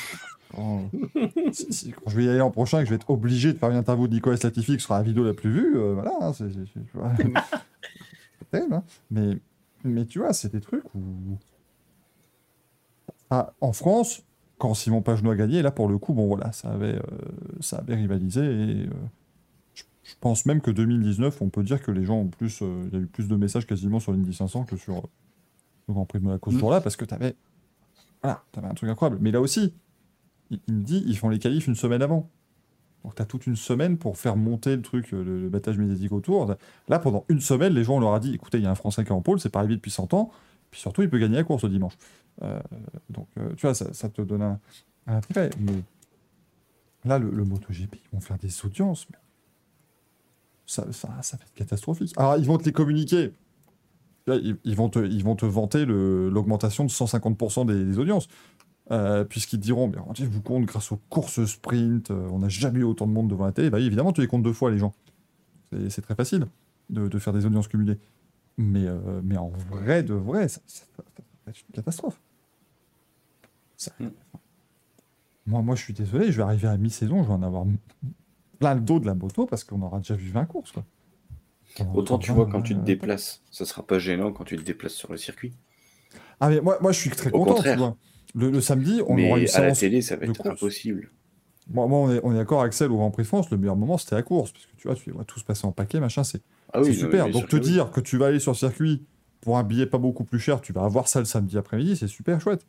Quand, 0.56 0.90
si- 1.52 1.72
si- 1.74 1.92
quand 1.92 2.10
je 2.10 2.18
vais 2.18 2.26
y 2.26 2.30
aller 2.30 2.38
l'an 2.40 2.52
prochain 2.52 2.80
et 2.80 2.82
que 2.82 2.86
je 2.86 2.90
vais 2.92 2.96
être 2.98 3.10
obligé 3.10 3.54
de 3.54 3.58
faire 3.58 3.70
une 3.70 3.78
interview 3.78 4.08
de 4.08 4.14
Nicolas 4.14 4.38
Latifi, 4.42 4.78
qui 4.78 4.84
sera 4.84 4.98
la 4.98 5.04
vidéo 5.04 5.24
la 5.24 5.34
plus 5.34 5.52
vue, 5.52 5.78
euh, 5.78 5.94
voilà, 5.94 6.14
hein, 6.22 6.34
c'est 6.34 6.48
terrible. 8.52 8.74
hein. 8.76 8.84
Mais, 9.12 9.38
mais 9.84 10.06
tu 10.06 10.20
vois, 10.20 10.34
c'est 10.34 10.52
des 10.52 10.62
trucs 10.62 10.84
où. 10.96 11.02
Ah, 13.30 13.54
en 13.62 13.74
France, 13.74 14.24
quand 14.58 14.74
Simon 14.74 15.02
Pagenaud 15.02 15.32
a 15.32 15.36
gagné, 15.36 15.62
là, 15.62 15.72
pour 15.72 15.88
le 15.88 15.98
coup, 15.98 16.14
bon, 16.14 16.28
voilà, 16.28 16.52
ça 16.52 16.72
avait, 16.72 16.96
euh, 16.96 17.02
ça 17.60 17.78
avait 17.78 17.96
rivalisé 17.96 18.42
et. 18.42 18.86
euh, 18.88 18.90
je, 19.74 19.84
je 20.04 20.14
pense 20.22 20.46
même 20.46 20.62
que 20.62 20.70
2019, 20.72 21.42
on 21.42 21.50
peut 21.50 21.64
dire 21.64 21.82
que 21.82 21.90
les 21.92 22.06
gens 22.06 22.18
ont 22.18 22.28
plus. 22.28 22.62
Il 22.62 22.94
y 22.94 22.96
a 22.98 23.00
eu 23.00 23.08
plus 23.08 23.28
de 23.28 23.36
messages 23.36 23.66
quasiment 23.66 24.00
sur 24.00 24.12
l'Indy 24.12 24.34
500 24.34 24.66
que 24.66 24.78
sur 24.78 25.08
le 25.88 25.94
Grand 25.94 26.06
Prix 26.06 26.20
de 26.20 26.24
Monaco 26.26 26.50
ce 26.52 26.56
Mm. 26.56 26.60
jour-là, 26.60 26.82
parce 26.82 26.96
que 26.96 27.06
tu 27.06 27.14
avais 27.14 27.36
voilà, 28.22 28.42
t'avais 28.54 28.68
un 28.68 28.74
truc 28.74 28.90
incroyable. 28.90 29.18
Mais 29.22 29.32
là 29.32 29.42
aussi, 29.42 29.74
il, 30.50 30.60
il 30.68 30.74
me 30.76 30.84
dit, 30.84 31.04
ils 31.06 31.18
font 31.18 31.28
les 31.30 31.40
qualifs 31.40 31.68
une 31.68 31.76
semaine 31.76 32.02
avant. 32.02 32.30
Donc 33.04 33.16
t'as 33.16 33.26
toute 33.26 33.48
une 33.48 33.58
semaine 33.58 33.98
pour 33.98 34.18
faire 34.18 34.38
monter 34.38 34.78
le 34.78 34.82
truc, 34.82 35.14
euh, 35.14 35.24
le, 35.26 35.42
le 35.42 35.50
battage 35.50 35.78
médiatique 35.78 36.14
autour. 36.14 36.56
Là, 36.88 37.00
pendant 37.00 37.26
une 37.28 37.42
semaine, 37.42 37.74
les 37.74 37.84
gens 37.84 37.96
on 37.98 38.00
leur 38.00 38.14
a 38.14 38.20
dit, 38.22 38.34
écoutez, 38.34 38.60
il 38.60 38.64
y 38.64 38.68
a 38.68 38.72
un 38.72 38.76
Français 38.76 39.04
qui 39.04 39.10
est 39.10 39.14
en 39.14 39.22
pôle, 39.22 39.42
c'est 39.42 39.50
pas 39.50 39.60
arrivé 39.60 39.76
depuis 39.76 39.92
100 39.92 40.14
ans, 40.14 40.32
puis 40.72 40.80
surtout, 40.80 41.02
il 41.02 41.10
peut 41.10 41.20
gagner 41.20 41.36
la 41.36 41.44
course 41.44 41.64
le 41.66 41.70
dimanche. 41.70 41.98
Euh, 42.44 42.62
donc, 43.10 43.28
euh, 43.38 43.50
tu 43.58 43.66
vois, 43.68 43.74
ça, 43.76 43.94
ça 43.94 44.08
te 44.10 44.22
donne 44.22 44.42
un, 44.42 44.60
un 45.08 45.18
intérêt. 45.18 45.50
Mais 45.60 45.84
là, 47.04 47.20
le, 47.20 47.30
le 47.30 47.44
MotoGP, 47.44 47.96
ils 47.96 48.10
vont 48.14 48.22
faire 48.22 48.38
des 48.38 48.66
audiences. 48.66 49.06
mais 49.12 49.18
Ça, 50.66 50.86
ça, 50.94 51.10
ça 51.22 51.36
va 51.38 51.44
être 51.44 51.54
catastrophique. 51.56 52.14
Alors, 52.16 52.38
ils 52.38 52.46
vont 52.46 52.58
te 52.58 52.64
les 52.64 52.72
communiquer. 52.72 53.34
Là, 54.28 54.36
ils, 54.36 54.58
ils 54.64 54.76
vont 54.76 54.90
te, 54.90 55.00
ils 55.00 55.24
vont 55.24 55.36
te 55.36 55.46
vanter 55.46 55.86
l'augmentation 55.86 56.84
de 56.86 56.90
150% 56.90 57.66
des, 57.66 57.84
des 57.86 58.00
audiences. 58.00 58.28
Euh, 58.92 59.24
Puisqu'ils 59.24 59.60
te 59.60 59.64
diront, 59.64 59.88
mais 59.88 59.98
rendez-vous 59.98 60.42
compte, 60.42 60.66
grâce 60.66 60.92
aux 60.92 61.00
courses 61.10 61.46
sprint, 61.46 62.12
euh, 62.12 62.28
on 62.32 62.40
n'a 62.40 62.50
jamais 62.50 62.80
eu 62.80 62.84
autant 62.84 63.08
de 63.08 63.12
monde 63.12 63.30
devant 63.30 63.46
la 63.46 63.52
télé. 63.54 63.70
Bah, 63.70 63.80
évidemment, 63.80 64.12
tu 64.14 64.22
les 64.22 64.28
comptes 64.28 64.44
deux 64.44 64.54
fois, 64.54 64.72
les 64.72 64.78
gens. 64.78 64.94
C'est- 65.72 65.90
C'est 65.90 66.02
très 66.02 66.16
facile 66.16 66.46
de, 66.90 67.08
de 67.08 67.20
faire 67.20 67.34
des 67.34 67.46
audiences 67.46 67.68
cumulées. 67.68 67.98
Mais, 68.58 68.86
euh, 68.86 69.22
mais 69.24 69.38
en 69.38 69.50
vrai, 69.50 70.04
de 70.04 70.14
vrai, 70.14 70.44
être 70.46 70.60
une 71.48 71.74
catastrophe. 71.74 72.20
Ça- 73.78 73.92
Mm. 74.00 74.08
moi, 75.48 75.62
moi, 75.62 75.76
je 75.76 75.82
suis 75.84 75.94
désolé, 75.94 76.32
je 76.32 76.38
vais 76.38 76.44
arriver 76.44 76.68
à 76.68 76.78
mi-saison, 76.78 77.24
je 77.24 77.28
vais 77.28 77.34
en 77.34 77.42
avoir 77.44 77.66
plein 78.60 78.76
le 78.76 78.82
dos 78.82 79.00
de 79.00 79.06
la 79.06 79.16
moto 79.16 79.46
parce 79.46 79.64
qu'on 79.64 79.82
aura 79.82 79.98
déjà 80.00 80.16
vu 80.16 80.30
20 80.30 80.46
courses. 80.46 80.72
Quoi. 80.72 80.86
Autant 81.94 82.18
tu 82.18 82.32
vois, 82.34 82.46
quand 82.48 82.62
tu 82.62 82.74
te 82.76 82.80
20, 82.80 82.86
déplaces, 82.86 83.44
ça 83.52 83.66
sera 83.66 83.86
pas 83.86 84.00
gênant 84.00 84.32
quand 84.34 84.44
tu 84.44 84.58
te 84.58 84.62
déplaces 84.64 84.94
sur 84.96 85.12
le 85.12 85.18
circuit. 85.18 85.54
Ah, 86.40 86.50
mais 86.50 86.62
moi, 86.62 86.78
moi 86.82 86.92
je 86.92 87.00
suis 87.00 87.10
très 87.10 87.32
Au 87.32 87.40
content, 87.40 87.56
tu 87.64 87.64
contraire. 87.64 87.78
vois. 87.78 87.98
Le, 88.36 88.50
le 88.52 88.62
samedi, 88.62 89.02
on 89.08 89.22
aura 89.22 89.38
Mais 89.38 89.40
une 89.40 89.48
à 89.56 89.62
la 89.62 89.72
télé, 89.72 90.02
ça 90.02 90.16
va 90.16 90.26
être 90.26 90.42
course. 90.42 90.52
impossible. 90.52 91.12
Moi, 91.70 91.88
moi, 91.88 92.00
on 92.00 92.12
est, 92.12 92.20
on 92.24 92.34
est 92.34 92.38
d'accord, 92.38 92.62
Axel, 92.62 92.92
au 92.92 92.98
Grand 92.98 93.12
Prix 93.12 93.24
France, 93.26 93.50
le 93.52 93.58
meilleur 93.58 93.76
moment, 93.76 93.98
c'était 93.98 94.16
la 94.16 94.24
course. 94.24 94.52
Parce 94.52 94.66
que 94.66 94.72
tu 94.78 94.88
vois, 94.88 94.96
tu 94.96 95.12
vois 95.12 95.24
tous 95.26 95.44
passer 95.44 95.66
en 95.66 95.72
paquet, 95.72 96.00
machin, 96.00 96.24
c'est 96.24 96.42
Ah 96.74 96.82
c'est 96.82 96.92
oui, 96.92 96.94
super. 96.94 97.30
Donc, 97.30 97.48
te 97.48 97.56
oui. 97.56 97.62
dire 97.62 97.92
que 97.92 98.02
tu 98.02 98.18
vas 98.18 98.28
aller 98.28 98.40
sur 98.40 98.52
le 98.52 98.58
circuit 98.58 99.06
pour 99.42 99.58
un 99.58 99.64
billet 99.64 99.86
pas 99.86 99.98
beaucoup 99.98 100.26
plus 100.26 100.40
cher, 100.40 100.62
tu 100.62 100.74
vas 100.74 100.84
avoir 100.84 101.08
ça 101.08 101.20
le 101.20 101.26
samedi 101.26 101.58
après-midi, 101.58 101.96
c'est 101.98 102.08
super 102.08 102.42
chouette. 102.42 102.66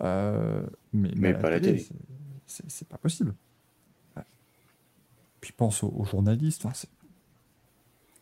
Euh, 0.00 0.62
mais, 0.92 1.10
Mais 1.16 1.34
pas 1.34 1.50
la 1.50 1.60
télé. 1.60 1.86
c'est- 2.46 2.88
pas 2.88 2.98
possible. 2.98 3.34
Puis 5.40 5.52
pense 5.52 5.82
aux, 5.82 5.88
aux 5.96 6.04
journalistes. 6.04 6.66
c'est- 6.74 6.88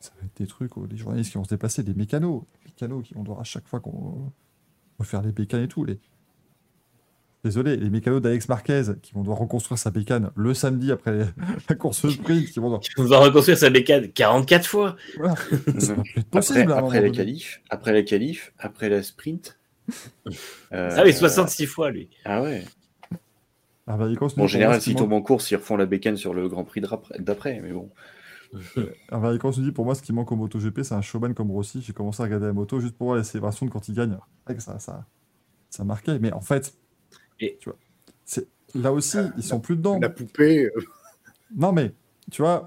ça 0.00 0.10
va 0.20 0.26
être 0.26 0.36
des 0.36 0.46
trucs, 0.46 0.76
aux- 0.76 0.86
les 0.86 0.96
journalistes 0.96 1.32
qui 1.32 1.38
vont 1.38 1.44
se 1.44 1.48
déplacer, 1.50 1.82
des 1.82 1.94
mécanos. 1.94 2.42
Les 2.64 2.70
mécanos 2.70 3.02
qui 3.06 3.14
vont 3.14 3.22
devoir 3.22 3.40
à 3.40 3.44
chaque 3.44 3.66
fois 3.66 3.80
qu'on 3.80 4.30
va 4.98 5.04
faire 5.04 5.22
les 5.22 5.32
bécanes 5.32 5.62
et 5.62 5.68
tout. 5.68 5.84
Les... 5.84 5.98
Désolé, 7.44 7.76
les 7.76 7.88
mécanos 7.88 8.20
d'Alex 8.20 8.48
Marquez 8.48 8.82
qui 9.00 9.12
vont 9.14 9.20
devoir 9.20 9.38
reconstruire 9.38 9.78
sa 9.78 9.90
bécane 9.90 10.30
le 10.34 10.54
samedi 10.54 10.90
après 10.90 11.28
la 11.68 11.74
course 11.76 12.08
sprint, 12.08 12.46
qui 12.50 12.58
vont 12.58 12.78
devoir... 12.96 13.22
Reconstruire 13.22 13.56
sa 13.56 13.70
bécane 13.70 14.08
44 14.10 14.66
fois. 14.66 14.96
Voilà. 15.16 15.36
Ça 15.78 15.94
va 15.94 16.02
plus 16.02 16.18
être 16.20 16.26
Après, 16.26 16.30
possible. 16.30 16.72
après 16.72 17.00
la 17.00 17.10
qualif, 17.10 17.62
après 17.70 17.92
la 17.92 18.02
qualif, 18.02 18.52
après 18.58 18.88
la 18.88 19.02
sprint. 19.04 19.58
euh, 20.72 20.90
Ah 20.96 21.02
oui, 21.04 21.12
66 21.14 21.66
fois, 21.66 21.90
lui. 21.90 22.08
Ah 22.24 22.42
ouais. 22.42 22.64
Ah 23.86 23.96
bah, 23.96 24.06
en 24.36 24.46
général, 24.46 24.82
s'ils 24.82 24.96
tombent 24.96 25.14
en 25.14 25.22
course, 25.22 25.50
ils 25.50 25.56
refont 25.56 25.76
la 25.76 25.86
bécane 25.86 26.16
sur 26.18 26.34
le 26.34 26.46
Grand 26.48 26.64
Prix 26.64 26.82
d'après- 26.82 27.18
d'après. 27.20 27.60
Mais 27.62 27.72
bon. 27.72 27.88
Icos 29.34 29.58
nous 29.58 29.64
dit 29.64 29.72
pour 29.72 29.84
moi, 29.84 29.94
ce 29.94 30.02
qui 30.02 30.12
manque 30.12 30.30
au 30.32 30.36
MotoGP, 30.36 30.82
c'est 30.82 30.94
un 30.94 31.02
showman 31.02 31.34
comme 31.34 31.50
Rossi. 31.50 31.82
J'ai 31.82 31.92
commencé 31.92 32.22
à 32.22 32.24
regarder 32.24 32.46
la 32.46 32.52
moto 32.52 32.80
juste 32.80 32.96
pour 32.96 33.08
voir 33.08 33.18
les 33.18 33.24
célébrations 33.24 33.66
de 33.66 33.70
quand 33.70 33.88
il 33.88 33.94
gagne. 33.94 34.16
Ça, 34.58 34.78
ça, 34.78 35.06
ça 35.70 35.84
marquait. 35.84 36.18
Mais 36.18 36.32
en 36.32 36.40
fait, 36.40 36.74
Et- 37.40 37.58
tu 37.60 37.70
vois, 37.70 37.78
là 38.74 38.92
aussi, 38.92 39.18
ils 39.36 39.42
sont 39.42 39.60
plus 39.60 39.76
dedans. 39.76 39.98
La 40.00 40.08
poupée, 40.10 40.66
euh, 40.66 40.80
Non, 41.56 41.72
mais 41.72 41.92
tu 42.30 42.42
vois, 42.42 42.62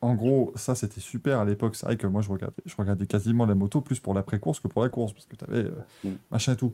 en 0.00 0.14
gros, 0.14 0.52
ça 0.56 0.74
c'était 0.74 1.00
super 1.00 1.40
à 1.40 1.44
l'époque. 1.44 1.74
C'est 1.76 1.86
vrai 1.86 1.96
que 1.96 2.06
moi 2.06 2.22
je 2.22 2.30
regardais, 2.30 2.62
je 2.64 2.74
regardais 2.76 3.06
quasiment 3.06 3.44
la 3.46 3.54
moto 3.54 3.80
plus 3.80 3.98
pour 4.00 4.14
l'après-course 4.14 4.60
que 4.60 4.68
pour 4.68 4.82
la 4.82 4.88
course 4.88 5.12
parce 5.12 5.26
que 5.26 5.36
tu 5.36 5.44
avais 5.44 5.70
Mm. 6.04 6.10
machin 6.30 6.52
et 6.52 6.56
tout. 6.56 6.72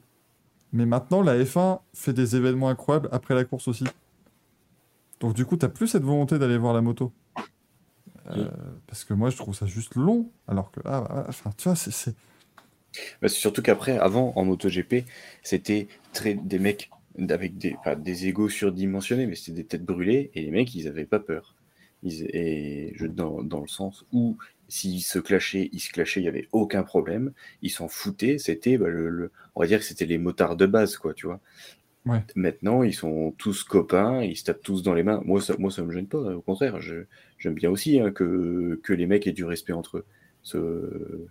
Mais 0.72 0.84
maintenant, 0.84 1.22
la 1.22 1.36
F1 1.42 1.80
fait 1.94 2.12
des 2.12 2.36
événements 2.36 2.68
incroyables 2.68 3.08
après 3.12 3.34
la 3.34 3.44
course 3.44 3.68
aussi. 3.68 3.84
Donc 5.20 5.34
du 5.34 5.44
coup, 5.46 5.56
tu 5.56 5.66
plus 5.68 5.88
cette 5.88 6.02
volonté 6.02 6.38
d'aller 6.38 6.58
voir 6.58 6.74
la 6.74 6.82
moto. 6.82 7.12
Euh, 8.30 8.48
Parce 8.86 9.04
que 9.04 9.14
moi 9.14 9.30
je 9.30 9.36
trouve 9.36 9.54
ça 9.54 9.66
juste 9.66 9.94
long. 9.94 10.30
Alors 10.48 10.70
que 10.70 10.80
là, 10.84 11.00
bah, 11.02 11.26
enfin, 11.28 11.52
tu 11.56 11.68
vois, 11.68 11.76
c'est-. 11.76 12.14
Bah, 13.20 13.28
surtout 13.28 13.62
qu'après, 13.62 13.98
avant, 13.98 14.32
en 14.36 14.44
MotoGP, 14.44 15.04
c'était 15.42 15.88
très 16.12 16.34
des 16.34 16.58
mecs 16.58 16.90
avec 17.28 17.56
des, 17.58 17.76
pas 17.82 17.94
des 17.96 18.26
égos 18.26 18.48
surdimensionnés, 18.48 19.26
mais 19.26 19.34
c'était 19.36 19.52
des 19.62 19.64
têtes 19.64 19.84
brûlées, 19.84 20.30
et 20.34 20.42
les 20.42 20.50
mecs, 20.50 20.74
ils 20.74 20.88
avaient 20.88 21.06
pas 21.06 21.20
peur. 21.20 21.54
Ils, 22.02 22.24
et 22.34 22.92
je, 22.96 23.06
dans, 23.06 23.42
dans 23.42 23.60
le 23.60 23.68
sens 23.68 24.04
où, 24.12 24.36
s'ils 24.68 25.02
se 25.02 25.18
clashaient, 25.18 25.70
ils 25.72 25.80
se 25.80 25.90
clashaient, 25.90 26.20
il 26.20 26.24
n'y 26.24 26.28
avait 26.28 26.48
aucun 26.52 26.82
problème. 26.82 27.32
Ils 27.62 27.70
s'en 27.70 27.88
foutaient, 27.88 28.38
c'était, 28.38 28.76
bah, 28.78 28.88
le, 28.88 29.08
le- 29.08 29.32
on 29.54 29.60
va 29.60 29.66
dire 29.66 29.78
que 29.78 29.84
c'était 29.84 30.06
les 30.06 30.18
motards 30.18 30.56
de 30.56 30.66
base, 30.66 30.96
quoi, 30.98 31.14
tu 31.14 31.26
vois. 31.26 31.40
Ouais. 32.06 32.22
Maintenant, 32.36 32.82
ils 32.82 32.94
sont 32.94 33.34
tous 33.38 33.64
copains, 33.64 34.22
ils 34.22 34.36
se 34.36 34.44
tapent 34.44 34.62
tous 34.62 34.82
dans 34.82 34.94
les 34.94 35.02
mains. 35.02 35.22
Moi, 35.24 35.40
ça, 35.40 35.54
moi, 35.58 35.70
ça 35.70 35.82
me 35.82 35.92
gêne 35.92 36.06
pas. 36.06 36.18
Au 36.18 36.42
contraire, 36.42 36.80
je, 36.80 37.04
j'aime 37.38 37.54
bien 37.54 37.70
aussi 37.70 38.00
hein, 38.00 38.10
que, 38.12 38.80
que 38.82 38.92
les 38.92 39.06
mecs 39.06 39.26
aient 39.26 39.32
du 39.32 39.44
respect 39.44 39.72
entre 39.72 39.98
eux. 39.98 40.06
Ce- 40.42 41.26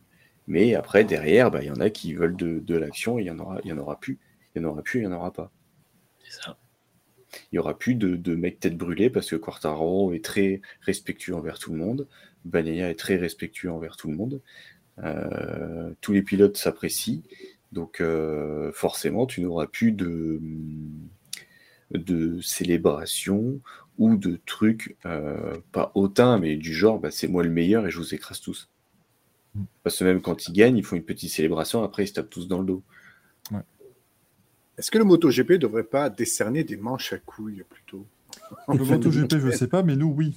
Mais 0.48 0.76
après, 0.76 1.04
derrière, 1.06 1.52
bah, 1.52 1.62
il 1.64 1.68
y 1.68 1.72
en 1.72 1.80
a 1.82 1.90
qui 1.90 2.14
veulent 2.14 2.36
de, 2.36 2.60
de 2.60 2.76
l'action 2.78 3.18
et 3.20 3.24
il 3.24 3.28
y 3.28 3.32
en 3.32 3.40
aura, 3.40 3.60
il 3.64 3.70
y 3.70 3.74
en 3.74 3.78
aura 3.78 4.00
plus. 4.00 4.20
Il 4.56 4.62
y 4.62 4.66
en 4.66 4.70
aura 4.70 4.82
plus, 4.84 5.00
il 5.02 5.04
y 5.04 5.08
en 5.08 5.12
aura 5.14 5.34
pas. 5.34 5.52
C'est 6.24 6.42
ça. 6.42 6.58
Il 7.52 7.56
n'y 7.56 7.60
aura 7.60 7.78
plus 7.78 7.96
de, 7.96 8.16
de 8.16 8.36
mecs 8.36 8.60
tête 8.60 8.78
brûlée 8.78 9.10
parce 9.10 9.30
que 9.30 9.36
Quartaro 9.36 10.14
est 10.14 10.24
très 10.24 10.62
respectueux 10.82 11.36
envers 11.36 11.60
tout 11.60 11.72
le 11.72 11.78
monde. 11.78 12.08
Bagnaia 12.46 12.90
est 12.90 13.00
très 13.00 13.18
respectueux 13.18 13.72
envers 13.72 13.98
tout 13.98 14.10
le 14.10 14.16
monde. 14.16 14.42
Euh, 15.04 15.92
tous 16.02 16.14
les 16.14 16.22
pilotes 16.24 16.58
s'apprécient. 16.58 17.22
Donc 17.72 18.02
euh, 18.02 18.72
forcément, 18.74 19.26
tu 19.28 19.42
n'auras 19.42 19.68
plus 19.68 19.92
de, 19.92 20.40
de 21.92 22.40
célébration 22.42 23.60
ou 23.98 24.18
de 24.18 24.40
trucs, 24.46 24.98
euh, 25.06 25.58
pas 25.72 25.92
hautain, 25.96 26.38
mais 26.38 26.56
du 26.58 26.74
genre, 26.74 27.00
bah, 27.00 27.12
c'est 27.12 27.28
moi 27.28 27.44
le 27.44 27.50
meilleur 27.50 27.88
et 27.88 27.92
je 27.92 27.98
vous 27.98 28.14
écrase 28.14 28.42
tous. 28.42 28.70
Parce 29.84 30.00
que 30.00 30.04
même 30.04 30.22
quand 30.22 30.48
ils 30.48 30.54
gagnent, 30.54 30.78
ils 30.78 30.84
font 30.84 30.96
une 30.96 31.04
petite 31.04 31.32
célébration, 31.32 31.84
après 31.84 32.04
ils 32.04 32.08
se 32.08 32.14
tapent 32.14 32.30
tous 32.30 32.48
dans 32.48 32.60
le 32.60 32.66
dos. 32.66 32.84
Est-ce 34.78 34.92
que 34.92 34.98
le 34.98 35.06
MotoGP 35.06 35.52
ne 35.52 35.58
devrait 35.58 35.84
pas 35.84 36.10
décerner 36.10 36.66
des 36.66 36.76
manches 36.76 37.14
à 37.14 37.18
couilles 37.18 37.64
plutôt? 37.70 38.06
Le 38.68 38.84
MotoGP, 38.84 39.38
je 39.38 39.52
sais 39.52 39.68
pas, 39.68 39.84
mais 39.84 39.96
nous, 39.96 40.10
oui. 40.12 40.36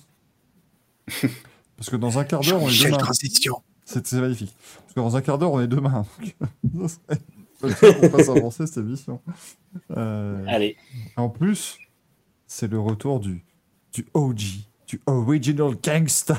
Parce 1.76 1.90
que 1.90 1.96
dans 1.96 2.18
un 2.18 2.24
quart 2.24 2.42
d'heure, 2.42 2.62
on 2.62 2.68
est 2.68 2.72
Quelle 2.72 2.92
demain. 2.92 2.98
transition 2.98 3.62
C'est 3.84 4.06
c'est 4.06 4.20
magnifique. 4.20 4.54
Parce 4.82 4.94
que 4.94 5.00
dans 5.00 5.16
un 5.16 5.22
quart 5.22 5.38
d'heure, 5.38 5.52
on 5.52 5.60
est 5.60 5.66
demain. 5.66 6.06
Donc, 6.62 6.90
ça 6.90 6.98
serait 7.08 7.18
pas 7.60 7.74
sûr 7.74 8.00
qu'on 8.00 8.10
fasse 8.10 8.28
avancer 8.28 8.66
cette 8.66 8.78
émission. 8.78 9.20
Euh, 9.96 10.44
Allez, 10.46 10.76
en 11.16 11.28
plus, 11.28 11.78
c'est 12.46 12.70
le 12.70 12.78
retour 12.78 13.18
du, 13.18 13.44
du 13.92 14.06
OG, 14.14 14.40
du 14.86 15.00
Original 15.06 15.74
Gangsta 15.82 16.38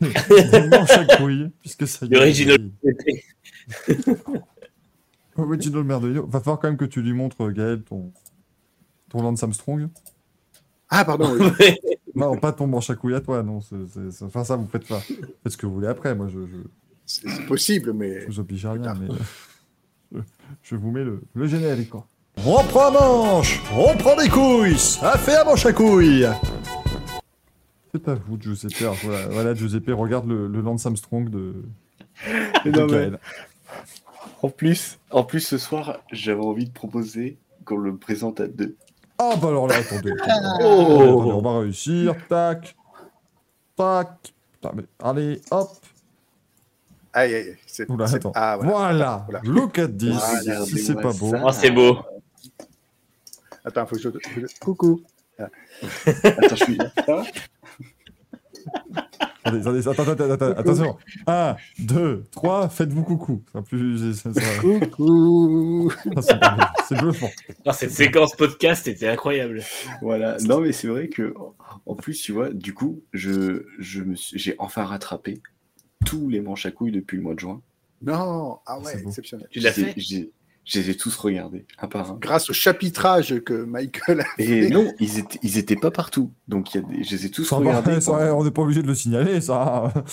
des, 0.00 0.08
des 0.50 0.68
manches 0.68 0.90
à 0.90 1.16
couilles. 1.16 1.50
Puisque 1.60 1.86
ça 1.86 2.06
y 2.06 2.08
est, 2.08 2.16
L'original. 2.16 2.70
Original 5.36 5.84
Merdolino. 5.84 6.26
Va 6.26 6.40
falloir 6.40 6.58
quand 6.60 6.68
même 6.68 6.76
que 6.76 6.84
tu 6.84 7.02
lui 7.02 7.12
montres, 7.12 7.50
Gaël, 7.50 7.82
ton, 7.82 8.12
ton 9.08 9.22
Lance 9.22 9.42
Armstrong. 9.42 9.88
Ah, 10.88 11.04
pardon. 11.04 11.36
oui. 11.38 11.76
Non, 12.12 12.36
pas 12.36 12.50
ton 12.52 12.66
manche 12.66 12.90
à 12.90 12.96
couilles 12.96 13.14
à 13.14 13.20
toi, 13.20 13.40
non. 13.44 13.60
c'est- 13.60 13.76
c'est- 13.94 14.10
c'est- 14.10 14.24
Enfin, 14.24 14.42
ça, 14.42 14.56
vous 14.56 14.66
faites 14.66 14.84
pas. 14.88 14.98
Faites 14.98 15.52
ce 15.52 15.56
que 15.56 15.64
vous 15.64 15.74
voulez 15.74 15.86
après. 15.86 16.12
Moi, 16.12 16.26
je, 16.26 16.40
je, 16.40 16.56
C'est 17.06 17.28
c'est 17.28 17.46
possible, 17.46 17.92
mais 17.92 18.22
je 18.22 18.26
vous 18.26 18.40
oblige 18.40 18.66
à 18.66 18.72
rien, 18.72 18.94
mais 19.00 19.08
euh, 19.14 19.16
je, 20.12 20.18
je 20.64 20.74
vous 20.74 20.90
mets 20.90 21.04
le, 21.04 21.22
le 21.34 21.46
générique. 21.46 21.90
quoi. 21.90 22.08
On 22.44 22.64
prend 22.64 22.88
un 22.88 22.90
manche 22.90 23.62
On 23.72 23.96
prend 23.96 24.16
des 24.16 24.28
couilles 24.28 24.76
Ça 24.76 25.16
fait 25.18 25.36
un 25.36 25.44
manche 25.44 25.64
à 25.66 25.72
couilles 25.72 26.26
C'est 27.92 28.08
à 28.08 28.14
vous, 28.14 28.40
Giuseppe. 28.40 28.80
Alors, 28.80 28.96
Voilà, 29.02 29.26
voilà, 29.28 29.54
Giuseppe, 29.54 29.90
regarde 29.90 30.28
le, 30.28 30.46
le 30.46 30.60
Lance 30.60 30.86
Armstrong 30.86 31.28
de, 31.28 31.54
de 32.64 32.70
Non, 32.70 32.86
mais- 32.86 32.92
Gaël. 32.92 33.18
En 34.42 34.48
plus, 34.48 34.98
en 35.10 35.22
plus, 35.24 35.40
ce 35.40 35.58
soir, 35.58 35.98
j'avais 36.12 36.40
envie 36.42 36.64
de 36.66 36.72
proposer 36.72 37.36
qu'on 37.64 37.76
le 37.78 37.96
présente 37.96 38.40
à 38.40 38.46
deux. 38.48 38.76
Ah 39.18 39.34
bah 39.40 39.48
alors 39.48 39.66
là, 39.68 39.76
attendez. 39.76 40.12
attendez, 40.12 40.64
Oh. 40.64 40.80
attendez, 41.02 41.32
on 41.32 41.42
va 41.42 41.58
réussir. 41.60 42.14
Tac. 42.28 42.74
Tac. 43.76 44.08
Putain, 44.54 44.72
mais 44.74 44.84
allez, 45.02 45.40
hop. 45.50 45.68
aïe, 47.12 47.34
aïe, 47.34 47.56
c'est, 47.66 47.88
Oula, 47.90 48.06
c'est- 48.06 48.16
attends. 48.16 48.32
Ah, 48.34 48.56
voilà. 48.56 48.72
Voilà. 48.72 49.24
Voilà. 49.28 49.40
Look 49.44 49.78
at 49.78 49.88
this. 49.88 50.16
Regardez-moi 50.16 50.66
si 50.66 50.78
c'est 50.78 50.94
pas 50.94 51.12
beau. 51.12 51.32
oh, 51.44 51.52
c'est 51.52 51.70
beau. 51.70 51.98
Attends, 53.64 53.86
faut 53.86 53.96
que 53.96 54.02
je... 54.02 54.08
Coucou. 54.58 55.02
Attends, 55.38 56.56
je 56.56 56.64
suis. 56.64 56.78
Attendez, 59.42 59.60
attendez, 59.60 59.88
attends, 59.88 60.02
attends, 60.12 60.30
attends, 60.30 60.58
attention. 60.60 60.96
1, 61.26 61.56
2, 61.78 62.24
3, 62.30 62.68
faites-vous 62.68 63.02
coucou. 63.04 63.42
Ça 63.52 63.62
plus, 63.62 64.14
ça- 64.14 64.30
Coucou. 64.60 65.90
c'est. 66.20 66.38
C'est 66.88 66.98
bluffant. 66.98 67.30
Cette 67.72 67.90
séquence 67.92 68.34
podcast 68.36 68.86
était 68.86 69.08
incroyable. 69.08 69.62
Voilà. 70.02 70.36
Non, 70.46 70.60
mais 70.60 70.72
c'est 70.72 70.88
vrai 70.88 71.08
que, 71.08 71.34
en 71.86 71.94
plus, 71.94 72.20
tu 72.20 72.32
vois, 72.32 72.50
du 72.50 72.74
coup, 72.74 73.02
je, 73.12 73.64
je 73.78 74.02
me 74.02 74.14
suis- 74.14 74.38
j'ai 74.38 74.54
enfin 74.58 74.84
rattrapé 74.84 75.40
tous 76.04 76.28
les 76.28 76.40
manches 76.40 76.66
à 76.66 76.70
couilles 76.70 76.92
depuis 76.92 77.16
le 77.16 77.22
mois 77.22 77.34
de 77.34 77.40
juin. 77.40 77.62
Non, 78.02 78.58
ah 78.66 78.78
C'est 78.84 78.96
ouais, 78.96 79.02
exceptionnel. 79.06 79.46
Tu 79.50 79.60
l'as 79.60 79.72
fait? 79.72 79.94
Je 80.66 80.78
les 80.78 80.90
ai 80.90 80.96
tous 80.96 81.16
regardés, 81.16 81.64
un 81.78 81.88
par 81.88 82.12
un. 82.12 82.18
Grâce 82.20 82.50
au 82.50 82.52
chapitrage 82.52 83.40
que 83.40 83.64
Michael 83.64 84.20
a 84.20 84.24
Et 84.38 84.62
fait. 84.62 84.68
non, 84.70 84.92
ils 85.00 85.18
étaient, 85.18 85.38
ils 85.42 85.58
étaient 85.58 85.74
pas 85.76 85.90
partout. 85.90 86.32
Donc, 86.48 86.74
il 86.74 86.80
y 86.80 86.84
a 86.84 86.86
des, 86.86 87.02
je 87.02 87.10
les 87.16 87.26
ai 87.26 87.30
tous 87.30 87.44
Ça 87.44 87.56
va, 87.56 87.60
regardés. 87.62 88.00
ça 88.00 88.36
on 88.36 88.44
n'est 88.44 88.50
pas 88.50 88.62
obligé 88.62 88.82
de 88.82 88.86
le 88.86 88.94
signaler, 88.94 89.40
ça. 89.40 89.92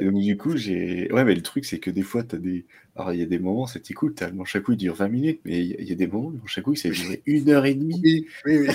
Et 0.00 0.04
donc, 0.04 0.20
du 0.20 0.36
coup, 0.36 0.56
j'ai. 0.56 1.10
Ouais, 1.12 1.24
mais 1.24 1.34
le 1.34 1.42
truc, 1.42 1.64
c'est 1.64 1.78
que 1.78 1.90
des 1.90 2.02
fois, 2.02 2.22
t'as 2.22 2.36
des. 2.36 2.64
Alors, 2.96 3.12
il 3.12 3.20
y 3.20 3.22
a 3.22 3.26
des 3.26 3.38
moments, 3.38 3.66
c'était 3.66 3.94
cool, 3.94 4.14
t'as 4.14 4.28
le 4.28 4.34
manche 4.34 4.56
à 4.56 4.60
dure 4.60 4.94
20 4.94 5.08
minutes, 5.08 5.40
mais 5.44 5.60
il 5.64 5.66
y 5.70 5.74
a- 5.74 5.80
il 5.80 5.88
y, 5.88 5.92
a 5.92 5.94
des 5.96 6.06
moments, 6.06 6.30
le 6.30 6.38
manche 6.38 6.58
à 6.58 6.62
couilles, 6.62 6.76
ça 6.76 6.88
durait 6.88 7.22
une 7.26 7.48
heure 7.50 7.66
et 7.66 7.74
demie. 7.74 8.00
Oui, 8.02 8.26
oui, 8.46 8.58
oui. 8.60 8.74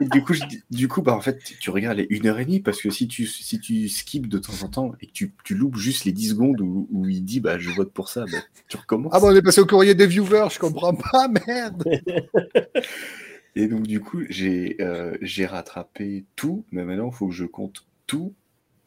Et 0.00 0.06
du 0.06 0.22
coup, 0.22 0.32
je 0.34 0.42
du 0.70 0.88
coup, 0.88 1.02
bah, 1.02 1.14
en 1.14 1.20
fait, 1.20 1.38
tu 1.60 1.70
regardes 1.70 1.98
les 1.98 2.06
une 2.10 2.26
heure 2.26 2.38
et 2.38 2.44
demie, 2.44 2.60
parce 2.60 2.80
que 2.80 2.90
si 2.90 3.06
tu, 3.08 3.26
si 3.26 3.60
tu 3.60 3.88
skips 3.88 4.26
de 4.26 4.38
temps 4.38 4.62
en 4.62 4.68
temps 4.68 4.92
et 5.00 5.06
que 5.06 5.12
tu, 5.12 5.34
tu 5.44 5.54
loupes 5.54 5.76
juste 5.76 6.04
les 6.04 6.12
10 6.12 6.30
secondes 6.30 6.60
où, 6.60 6.88
où 6.90 7.08
il 7.08 7.24
dit, 7.24 7.40
bah, 7.40 7.58
je 7.58 7.70
vote 7.70 7.92
pour 7.92 8.08
ça, 8.08 8.24
bah, 8.24 8.38
tu 8.68 8.76
recommences. 8.76 9.12
Ah 9.14 9.20
bon, 9.20 9.28
on 9.32 9.36
est 9.36 9.42
passé 9.42 9.60
au 9.60 9.66
courrier 9.66 9.94
des 9.94 10.06
viewers, 10.06 10.48
je 10.50 10.58
comprends 10.58 10.94
pas, 10.94 11.28
merde. 11.46 11.84
Et 13.56 13.66
donc, 13.68 13.86
du 13.86 14.00
coup, 14.00 14.22
j'ai 14.30 14.76
euh, 14.80 15.16
rattrapé 15.48 16.24
tout, 16.36 16.64
mais 16.72 16.84
maintenant, 16.84 17.10
il 17.10 17.14
faut 17.16 17.28
que 17.28 17.34
je 17.34 17.44
compte 17.44 17.86
tout. 18.06 18.34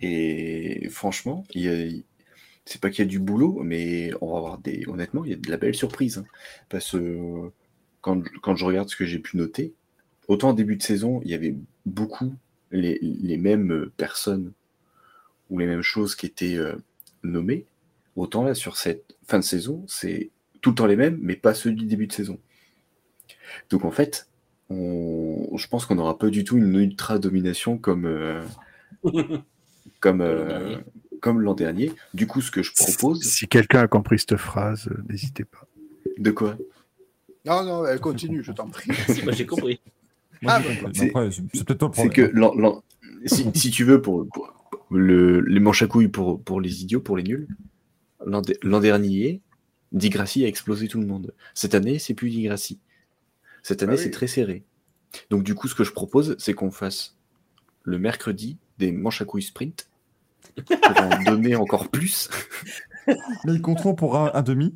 Et 0.02 0.88
franchement, 0.90 1.44
il 1.54 1.62
y 1.62 1.70
a- 1.70 2.02
c'est 2.66 2.82
pas 2.82 2.90
qu'il 2.90 3.06
y 3.06 3.08
a 3.08 3.10
du 3.10 3.20
boulot, 3.20 3.62
mais 3.64 4.12
on 4.22 4.32
va 4.34 4.38
avoir 4.40 4.58
des. 4.60 4.86
Honnêtement, 4.88 5.26
il 5.26 5.32
y 5.32 5.34
a 5.34 5.38
de 5.38 5.50
la 5.52 5.58
belle 5.58 5.76
surprise. 5.76 6.20
hein. 6.20 6.26
parce 6.70 6.92
que 6.94 6.98
euh, 6.98 7.50
quand, 8.02 8.24
quand 8.42 8.56
je 8.56 8.66
regarde 8.66 8.90
ce 8.90 8.96
que 8.96 9.06
j'ai 9.06 9.20
pu 9.20 9.38
noter, 9.38 9.74
autant 10.28 10.50
en 10.50 10.54
début 10.54 10.76
de 10.76 10.84
saison, 10.84 11.22
il 11.24 11.32
y 11.32 11.34
avait 11.34 11.56
beaucoup 11.86 12.34
les, 12.72 13.00
les 13.02 13.38
mêmes 13.38 13.90
personnes 13.98 14.52
ou 15.50 15.60
les 15.60 15.68
mêmes 15.68 15.82
choses 15.82 16.16
qui 16.16 16.26
étaient 16.26 16.58
euh, 16.58 16.76
nommées, 17.24 17.66
autant 18.16 18.44
là, 18.44 18.54
sur 18.54 18.78
cette 18.78 19.16
fin 19.28 19.40
de 19.40 19.44
saison, 19.44 19.84
c'est 19.88 20.30
tout 20.62 20.72
le 20.72 20.76
temps 20.76 20.88
les 20.88 20.96
mêmes, 20.96 21.18
mais 21.22 21.36
pas 21.36 21.54
ceux 21.54 21.72
du 21.72 21.86
début 21.86 22.08
de 22.08 22.14
saison. 22.14 22.40
Donc 23.70 23.86
en 23.86 23.92
fait, 23.92 24.28
on, 24.70 25.56
je 25.56 25.68
pense 25.68 25.86
qu'on 25.86 25.96
n'aura 25.96 26.18
pas 26.18 26.30
du 26.30 26.44
tout 26.44 26.58
une 26.58 26.76
ultra 26.76 27.20
domination 27.20 27.78
comme, 27.78 28.06
euh, 28.06 28.42
comme, 30.00 30.22
euh, 30.22 30.78
comme 31.22 31.42
l'an 31.42 31.54
dernier. 31.54 31.92
Du 32.14 32.28
coup, 32.28 32.42
ce 32.42 32.52
que 32.52 32.64
je 32.64 32.74
propose, 32.74 33.24
Si 33.24 33.48
quelqu'un 33.48 33.82
a 33.82 33.88
compris 33.88 34.20
cette 34.20 34.38
phrase, 34.38 34.90
n'hésitez 35.08 35.46
pas. 35.46 35.68
de 36.18 36.32
quoi? 36.32 36.58
Non, 37.46 37.64
non, 37.64 37.86
elle 37.86 38.00
continue, 38.00 38.44
je 38.44 38.52
t'en 38.52 38.68
prie. 38.68 38.90
Moi, 39.24 39.34
j'ai 39.34 39.46
compris. 39.46 39.80
Moi, 40.42 40.54
Ah, 40.54 40.62
compris. 40.62 40.96
c'est- 40.96 41.12
peut-être 41.66 41.78
toi 41.78 41.90
que 42.10 42.22
l'an- 42.34 42.84
si, 43.26 43.46
si 43.56 43.72
tu 43.72 43.84
veux, 43.84 44.02
pour, 44.02 44.28
pour 44.28 44.54
le, 44.92 45.42
les 45.42 45.60
manches 45.60 45.82
à 45.82 45.88
couilles 45.88 46.08
pour, 46.10 46.42
pour 46.42 46.62
les 46.62 46.84
idiots, 46.84 47.02
pour 47.02 47.18
les 47.18 47.24
nuls, 47.24 47.48
l'an 48.26 48.42
de- 48.42 48.58
l'an 48.64 48.80
dernier, 48.80 49.42
Di 49.92 50.10
Grassi 50.10 50.44
a 50.44 50.48
explosé 50.48 50.88
tout 50.88 51.00
le 51.00 51.08
monde. 51.08 51.34
Cette 51.54 51.76
année, 51.76 52.00
c'est 52.00 52.14
plus 52.14 52.30
Di 52.30 52.44
Grassi. 52.44 52.80
Cette 53.64 53.82
année, 53.84 53.94
Ah 53.94 53.98
oui. 53.98 54.04
c'est 54.04 54.12
très 54.12 54.28
serré. 54.28 54.64
Donc, 55.30 55.44
du 55.44 55.56
coup, 55.56 55.68
ce 55.68 55.76
que 55.76 55.84
je 55.84 55.92
propose, 55.92 56.36
c'est 56.38 56.54
qu'on 56.54 56.72
fasse 56.72 57.16
le 57.84 57.98
mercredi 57.98 58.58
des 58.78 58.92
manches 58.92 59.22
à 59.22 59.26
couilles 59.26 59.42
sprint 59.44 59.90
pour 60.56 61.02
en 61.02 61.24
donner 61.24 61.56
encore 61.56 61.90
plus. 61.90 62.30
Mais 63.08 63.54
ils 63.54 63.62
compteront 63.62 63.96
pour 63.96 64.18
un, 64.18 64.32
un 64.34 64.42
demi 64.42 64.74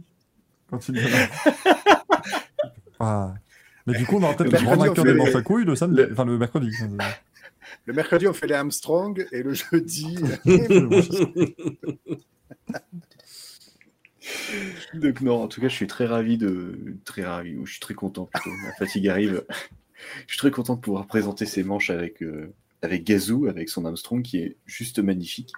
quand 0.70 0.88
il 0.90 1.00
ah. 3.00 3.34
Mais 3.92 3.98
du 3.98 4.06
coup, 4.06 4.18
on 4.18 4.24
aura 4.24 4.36
peut-être 4.36 4.52
Le 4.52 4.60
grand 4.60 4.96
fait 4.96 5.04
des 5.04 5.12
les- 5.14 5.18
manches 5.18 5.36
à 5.36 5.42
couilles 5.42 5.66
le 5.66 5.76
samedi, 5.76 6.02
le- 6.02 6.12
enfin 6.12 6.26
le 6.26 6.38
mercredi. 6.38 6.72
Le 7.86 7.94
mercredi, 7.94 8.28
on 8.28 8.34
fait 8.34 8.48
les 8.48 8.56
Armstrong 8.56 9.26
et 9.32 9.44
le 9.44 9.54
jeudi. 9.54 10.18
Donc, 14.94 15.22
non, 15.22 15.42
en 15.44 15.48
tout 15.48 15.62
cas, 15.62 15.68
je 15.70 15.76
suis 15.76 15.88
très 15.88 16.06
ravi 16.06 16.38
de. 16.38 16.78
Très 17.06 17.24
ravi, 17.24 17.56
ou 17.56 17.66
je 17.66 17.72
suis 17.74 17.80
très 17.80 17.94
content 17.94 18.26
plutôt. 18.26 18.50
Ma 18.64 18.74
fatigue 18.74 19.08
arrive. 19.08 19.44
je 20.28 20.34
suis 20.34 20.38
très 20.38 20.52
content 20.52 20.76
de 20.76 20.82
pouvoir 20.82 21.08
présenter 21.08 21.46
ces 21.46 21.64
manches 21.64 21.90
avec, 21.90 22.22
euh, 22.22 22.54
avec 22.82 23.04
Gazou, 23.04 23.48
avec 23.48 23.70
son 23.70 23.86
Armstrong 23.86 24.22
qui 24.22 24.38
est 24.40 24.58
juste 24.66 25.00
magnifique. 25.00 25.52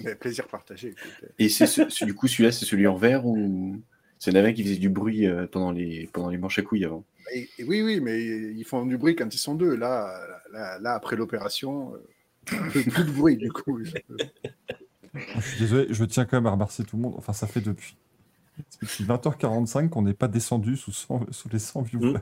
Mais 0.00 0.14
plaisir 0.14 0.46
partagé. 0.48 0.88
écoute. 0.88 1.30
Et 1.38 1.48
c'est 1.48 1.66
ce- 1.66 1.88
ce- 1.88 2.04
du 2.04 2.14
coup, 2.14 2.28
celui-là, 2.28 2.52
c'est 2.52 2.64
celui 2.66 2.86
en 2.86 2.96
vert 2.96 3.26
ou. 3.26 3.80
C'est 4.18 4.34
un 4.36 4.52
qui 4.52 4.62
faisait 4.64 4.76
du 4.76 4.88
bruit 4.88 5.26
euh, 5.26 5.46
pendant, 5.46 5.72
les, 5.72 6.08
pendant 6.12 6.28
les 6.30 6.38
manches 6.38 6.58
à 6.58 6.62
couilles 6.62 6.84
avant. 6.84 7.04
Et- 7.34 7.48
et 7.58 7.64
oui, 7.64 7.82
oui, 7.82 8.00
mais 8.00 8.18
ils 8.24 8.64
font 8.64 8.86
du 8.86 8.96
bruit 8.96 9.14
quand 9.16 9.32
ils 9.34 9.38
sont 9.38 9.54
deux. 9.54 9.74
Là, 9.76 10.18
là, 10.52 10.78
là, 10.78 10.94
après 10.94 11.16
l'opération, 11.16 11.94
euh, 11.94 12.70
plus 12.70 13.04
de 13.04 13.10
bruit 13.10 13.36
du 13.36 13.50
coup. 13.52 13.82
Je- 13.84 13.92
Je 15.14 15.40
suis 15.48 15.60
désolé, 15.60 15.86
je 15.90 16.04
tiens 16.04 16.24
quand 16.26 16.36
même 16.36 16.46
à 16.46 16.50
remercier 16.50 16.84
tout 16.84 16.96
le 16.96 17.02
monde. 17.02 17.14
Enfin, 17.16 17.32
ça 17.32 17.46
fait 17.46 17.60
depuis, 17.62 17.96
depuis 18.82 19.04
20h45 19.04 19.88
qu'on 19.88 20.02
n'est 20.02 20.12
pas 20.14 20.28
descendu 20.28 20.76
sous, 20.76 20.92
100 20.92 21.26
sous 21.32 21.48
les 21.48 21.58
100 21.58 21.82
viewers. 21.82 22.14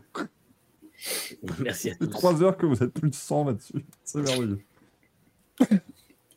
Merci 1.60 1.90
à 1.90 1.94
tous. 1.96 2.06
3 2.06 2.42
heures 2.42 2.56
que 2.56 2.66
vous 2.66 2.82
êtes 2.82 2.92
plus 2.92 3.10
de 3.10 3.14
100 3.14 3.44
là-dessus. 3.46 3.84
C'est 4.04 4.20
merveilleux. 4.22 4.60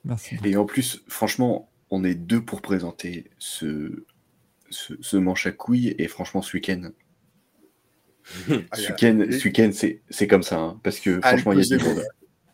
Merci. 0.03 0.35
Et 0.43 0.55
en 0.57 0.65
plus, 0.65 1.03
franchement, 1.07 1.69
on 1.89 2.03
est 2.03 2.15
deux 2.15 2.41
pour 2.43 2.61
présenter 2.61 3.29
ce, 3.39 4.03
ce, 4.69 4.93
ce 5.01 5.17
manche 5.17 5.47
à 5.47 5.51
couilles. 5.51 5.95
Et 5.97 6.07
franchement, 6.07 6.41
ce 6.41 6.55
week-end, 6.55 6.89
Ah, 8.71 8.75
Ce 8.75 9.45
week-end, 9.47 9.71
ce 9.71 9.87
c'est 10.09 10.27
comme 10.27 10.43
ça, 10.43 10.57
hein, 10.59 10.79
parce 10.83 10.99
que 10.99 11.19
Ah, 11.23 11.29
franchement, 11.29 11.53
il 11.53 11.59
y 11.59 11.73
a 11.73 11.77
pesait 11.77 11.77
monde. 11.95 12.03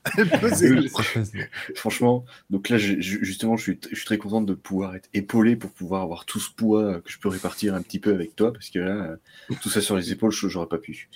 Franchement, 1.75 2.25
donc 2.49 2.67
là, 2.69 2.77
je- 2.77 2.99
justement, 2.99 3.55
je 3.55 3.63
suis, 3.63 3.79
je 3.89 3.95
suis 3.95 4.05
très 4.05 4.17
contente 4.17 4.45
de 4.45 4.53
pouvoir 4.53 4.95
être 4.95 5.09
épaulé 5.13 5.55
pour 5.55 5.71
pouvoir 5.71 6.01
avoir 6.01 6.25
tout 6.25 6.39
ce 6.41 6.51
poids 6.53 6.99
que 7.01 7.09
je 7.09 7.17
peux 7.19 7.29
répartir 7.29 7.73
un 7.73 7.81
petit 7.81 7.99
peu 7.99 8.13
avec 8.13 8.35
toi, 8.35 8.51
parce 8.51 8.69
que 8.69 8.79
là, 8.79 9.15
tout 9.61 9.69
ça 9.69 9.79
sur 9.81 9.95
les 9.95 10.11
épaules, 10.11 10.31
j'aurais 10.31 10.67
pas 10.67 10.77
pu. 10.77 11.09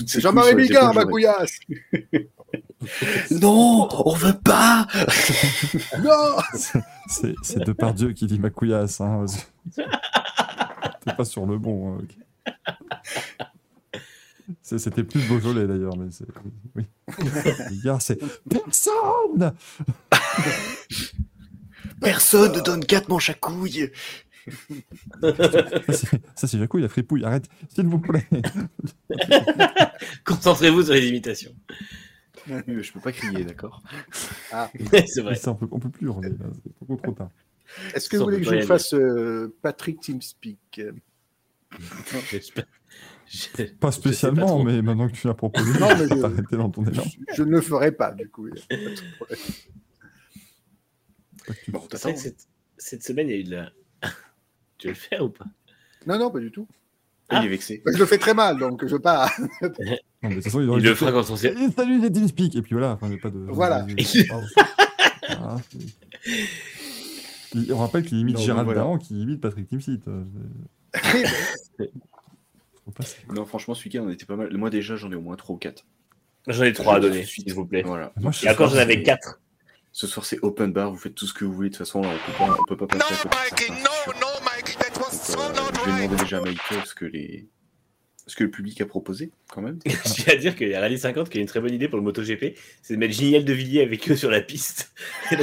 Toutes 0.00 0.08
ces 0.08 0.20
Jean-Marie 0.22 0.54
Bigard, 0.54 0.94
ma 0.94 1.04
couillasse 1.04 1.60
Non, 3.30 3.86
on 4.06 4.14
veut 4.14 4.38
pas 4.42 4.86
Non 6.02 6.38
C'est 7.06 7.58
de 7.58 7.72
par 7.72 7.92
Dieu 7.92 8.14
qui 8.14 8.26
dit 8.26 8.38
ma 8.38 8.48
couillasse. 8.48 9.02
Hein. 9.02 9.26
T'es 9.76 11.12
pas 11.14 11.26
sur 11.26 11.44
le 11.44 11.58
bon. 11.58 11.98
hein, 11.98 12.54
C'était 14.62 15.04
plus 15.04 15.20
Beaujolais 15.28 15.66
d'ailleurs, 15.66 15.98
mais 15.98 16.10
c'est. 16.10 16.24
Oui. 16.74 16.86
Gars, 17.84 17.98
c'est. 18.00 18.18
Personne 18.48 19.52
Personne 22.00 22.52
ne 22.52 22.60
donne 22.60 22.86
quatre 22.86 23.10
manches 23.10 23.28
à 23.28 23.34
couilles 23.34 23.90
Ça, 26.34 26.46
c'est- 26.46 26.58
Jacou, 26.58 26.78
il 26.78 26.84
a 26.84 26.88
fripouille. 26.88 27.24
Arrête, 27.24 27.48
s'il 27.68 27.86
vous 27.86 27.98
plaît. 27.98 28.26
Concentrez-vous 30.24 30.82
sur 30.84 30.94
les 30.94 31.08
imitations. 31.08 31.54
Je 32.46 32.92
peux 32.92 33.00
pas 33.00 33.12
crier, 33.12 33.44
d'accord? 33.44 33.82
C'est 35.06 35.20
vrai. 35.20 35.34
Ça, 35.34 35.50
on, 35.52 35.54
peut, 35.56 35.68
on 35.70 35.78
peut 35.78 35.90
plus 35.90 36.06
hurler. 36.06 36.30
C'est 36.64 36.72
beaucoup 36.80 36.96
trop 37.02 37.12
tard. 37.12 37.30
Est-ce 37.94 38.08
que 38.08 38.16
Ça, 38.16 38.24
vous 38.24 38.30
voulez 38.30 38.40
que 38.44 38.60
je 38.60 38.66
fasse 38.66 38.94
euh, 38.94 39.54
Patrick 39.62 40.00
Teamspeak? 40.00 40.80
Je- 43.28 43.62
Pas 43.78 43.92
spécialement, 43.92 44.46
trop. 44.46 44.64
mais 44.64 44.82
maintenant 44.82 45.08
que 45.08 45.12
tu 45.14 45.28
l'as 45.28 45.34
proposé, 45.34 45.70
Non, 45.78 45.88
mais 45.90 45.96
je 45.98 46.02
vais 46.04 46.16
je- 46.16 46.20
t'arrêter 46.20 46.56
dans 46.56 46.70
ton 46.70 46.84
élan. 46.84 47.04
Je 47.34 47.42
ne 47.44 47.50
le 47.50 47.60
ferai 47.60 47.92
pas, 47.92 48.10
du 48.10 48.28
coup. 48.28 48.48
pas 48.48 48.76
Bon, 51.68 51.86
cette 52.78 53.02
semaine, 53.04 53.28
il 53.28 53.30
y 53.30 53.34
a 53.34 53.38
eu 53.38 53.44
de 53.44 53.50
la. 53.54 53.70
Tu 54.80 54.86
veux 54.88 54.92
le 54.94 54.98
faire 54.98 55.24
ou 55.24 55.28
pas? 55.28 55.44
Non, 56.06 56.18
non, 56.18 56.30
pas 56.30 56.40
du 56.40 56.50
tout. 56.50 56.66
Ah, 57.28 57.40
Il 57.40 57.46
est 57.46 57.50
vexé. 57.50 57.82
Je 57.86 57.96
le 57.98 58.06
fais 58.06 58.18
très 58.18 58.34
mal, 58.34 58.58
donc 58.58 58.84
je 58.84 58.92
veux 58.92 59.00
pas. 59.00 59.30
Non, 60.22 60.28
mais 60.28 60.34
de 60.36 60.40
toute 60.42 60.44
façon, 60.52 60.60
il, 60.60 60.82
le 60.84 60.94
fera 60.94 61.12
quand 61.12 61.30
on 61.30 61.36
s'est. 61.36 61.54
Eh, 61.58 61.70
Salut 61.70 61.98
les 61.98 62.12
TeamSpeak 62.12 62.54
Et 62.54 62.60
puis 62.60 62.74
voilà, 62.74 62.90
enfin, 62.92 63.06
il 63.06 63.12
n'y 63.12 63.16
a 63.16 63.20
pas 63.22 63.30
de. 63.30 63.38
Voilà. 63.38 63.86
Voilà, 63.86 65.56
c'est- 65.70 65.78
Il- 67.54 67.72
on 67.72 67.78
rappelle 67.78 68.04
qu'il 68.04 68.18
imite 68.18 68.36
Non, 68.36 68.42
Gérald 68.42 68.66
voilà. 68.66 68.80
Dahan 68.82 68.98
qui 68.98 69.18
imite 69.18 69.40
Patrick 69.40 69.66
Timsit. 69.68 70.00
euh, 70.08 70.24
Non, 73.34 73.46
franchement, 73.46 73.74
ce 73.74 73.84
week-end, 73.84 74.02
on 74.06 74.10
était 74.10 74.26
pas 74.26 74.36
mal. 74.36 74.54
Moi, 74.56 74.68
déjà, 74.70 74.96
j'en 74.96 75.10
ai 75.10 75.14
au 75.14 75.20
moins 75.22 75.36
3 75.36 75.54
ou 75.54 75.58
4. 75.58 75.84
J'en 76.48 76.64
ai 76.64 76.72
trois 76.72 76.94
à 76.96 77.00
Je- 77.00 77.06
donner, 77.06 77.24
s'il 77.24 77.52
vous 77.54 77.64
plaît. 77.66 77.82
Voilà. 77.84 78.12
Moi, 78.20 78.32
Et 78.42 78.50
encore, 78.50 78.68
j'en 78.70 78.76
avais 78.78 78.94
c'est- 78.94 79.02
quatre. 79.02 79.40
Ce 79.92 80.06
soir, 80.06 80.24
c'est 80.26 80.38
open 80.42 80.72
bar, 80.72 80.90
vous 80.92 80.96
faites 80.98 81.14
tout 81.14 81.26
ce 81.26 81.32
que 81.34 81.44
vous 81.44 81.52
voulez. 81.52 81.68
De 81.70 81.74
toute 81.76 81.86
façon, 81.86 82.02
là, 82.02 82.10
on 82.10 82.30
peut 82.30 82.36
pas, 82.38 82.56
on 82.60 82.64
peut 82.64 82.76
pas 82.76 82.86
passer 82.98 83.14
à 83.14 83.50
côté 83.50 83.68
de 83.72 83.74
ça, 83.78 83.88
je 85.30 85.90
vais 85.90 86.02
demander 86.04 86.22
déjà 86.22 86.38
à 86.38 86.40
Michael 86.40 86.78
ce 86.84 86.94
que, 86.94 87.04
les... 87.04 87.48
ce 88.26 88.34
que 88.36 88.44
le 88.44 88.50
public 88.50 88.80
a 88.80 88.86
proposé, 88.86 89.30
quand 89.50 89.62
même. 89.62 89.78
Je 89.86 90.22
tiens 90.22 90.34
à 90.34 90.36
dire 90.36 90.56
qu'il 90.56 90.68
y 90.68 90.74
a 90.74 90.80
Rallye 90.80 90.98
50 90.98 91.28
qui 91.28 91.38
a 91.38 91.40
une 91.40 91.46
très 91.46 91.60
bonne 91.60 91.74
idée 91.74 91.88
pour 91.88 91.98
le 91.98 92.04
MotoGP, 92.04 92.56
c'est 92.82 92.94
de 92.94 92.98
mettre 92.98 93.14
Giniel 93.14 93.44
de 93.44 93.52
Villiers 93.52 93.82
avec 93.82 94.08
eux 94.10 94.16
sur 94.16 94.30
la 94.30 94.40
piste. 94.40 94.92
Dans 95.30 95.38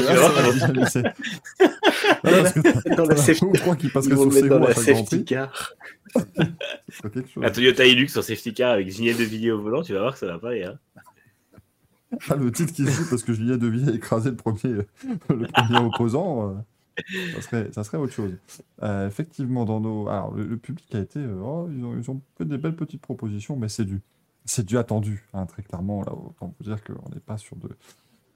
la 3.06 3.16
safety- 3.16 5.25
car. 5.25 5.74
Un 7.41 7.49
Toyota 7.51 7.85
Hilux 7.85 8.09
sur 8.09 8.24
safety 8.24 8.53
car 8.53 8.72
avec 8.72 8.90
Giniel 8.90 9.17
de 9.17 9.24
Villiers 9.24 9.51
au 9.51 9.61
volant, 9.61 9.82
tu 9.82 9.93
vas 9.93 9.99
voir 9.99 10.14
que 10.14 10.19
ça 10.19 10.27
va 10.27 10.40
pas 10.40 10.49
aller. 10.49 10.64
Hein. 10.64 10.77
Ah, 12.30 12.35
le 12.35 12.51
titre 12.51 12.74
qui 12.74 12.85
se 12.85 12.91
joue 12.91 13.09
parce 13.09 13.24
que 13.24 13.33
Julien 13.33 13.57
Devilliers 13.57 13.91
a 13.91 13.95
écrasé 13.95 14.30
le 14.30 14.38
premier, 14.38 14.69
le 15.30 15.48
premier 15.48 15.80
opposant, 15.80 16.51
euh, 16.51 16.53
ça, 17.34 17.42
serait, 17.42 17.72
ça 17.72 17.84
serait 17.84 17.98
autre 17.98 18.14
chose. 18.14 18.38
Euh, 18.84 19.08
effectivement, 19.08 19.66
dans 19.66 19.80
nos. 19.80 20.08
Alors, 20.09 20.34
le, 20.34 20.45
le 20.45 20.58
public 20.58 20.93
a 20.95 21.00
été. 21.00 21.19
euh, 21.19 21.40
oh, 21.43 21.69
ils, 21.72 21.84
ont, 21.85 21.98
ils 21.98 22.11
ont 22.11 22.22
fait 22.38 22.45
des 22.45 22.58
belles 22.58 22.76
petites 22.76 23.01
propositions, 23.01 23.56
mais 23.58 23.69
c'est 23.69 23.85
du, 23.85 24.01
c'est 24.45 24.66
du 24.66 24.77
attendu, 24.77 25.27
hein, 25.34 25.45
très 25.45 25.64
clairement. 25.64 26.03
Là, 26.03 26.14
autant 26.14 26.53
vous 26.59 26.64
dire 26.66 26.84
qu'on 26.84 27.09
n'est 27.14 27.19
pas 27.22 27.38
sur 27.38 27.56
de, 27.58 27.69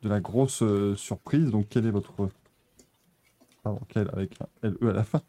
de 0.03 0.09
la 0.09 0.19
grosse 0.21 0.63
euh, 0.63 0.95
surprise. 0.95 1.51
Donc, 1.51 1.67
quel 1.69 1.85
est 1.87 1.91
votre. 1.91 2.13
Pardon, 3.63 3.79
quel, 3.89 4.09
avec 4.13 4.39
un 4.41 4.69
LE 4.69 4.89
à 4.89 4.93
la 4.93 5.03
fin. 5.03 5.21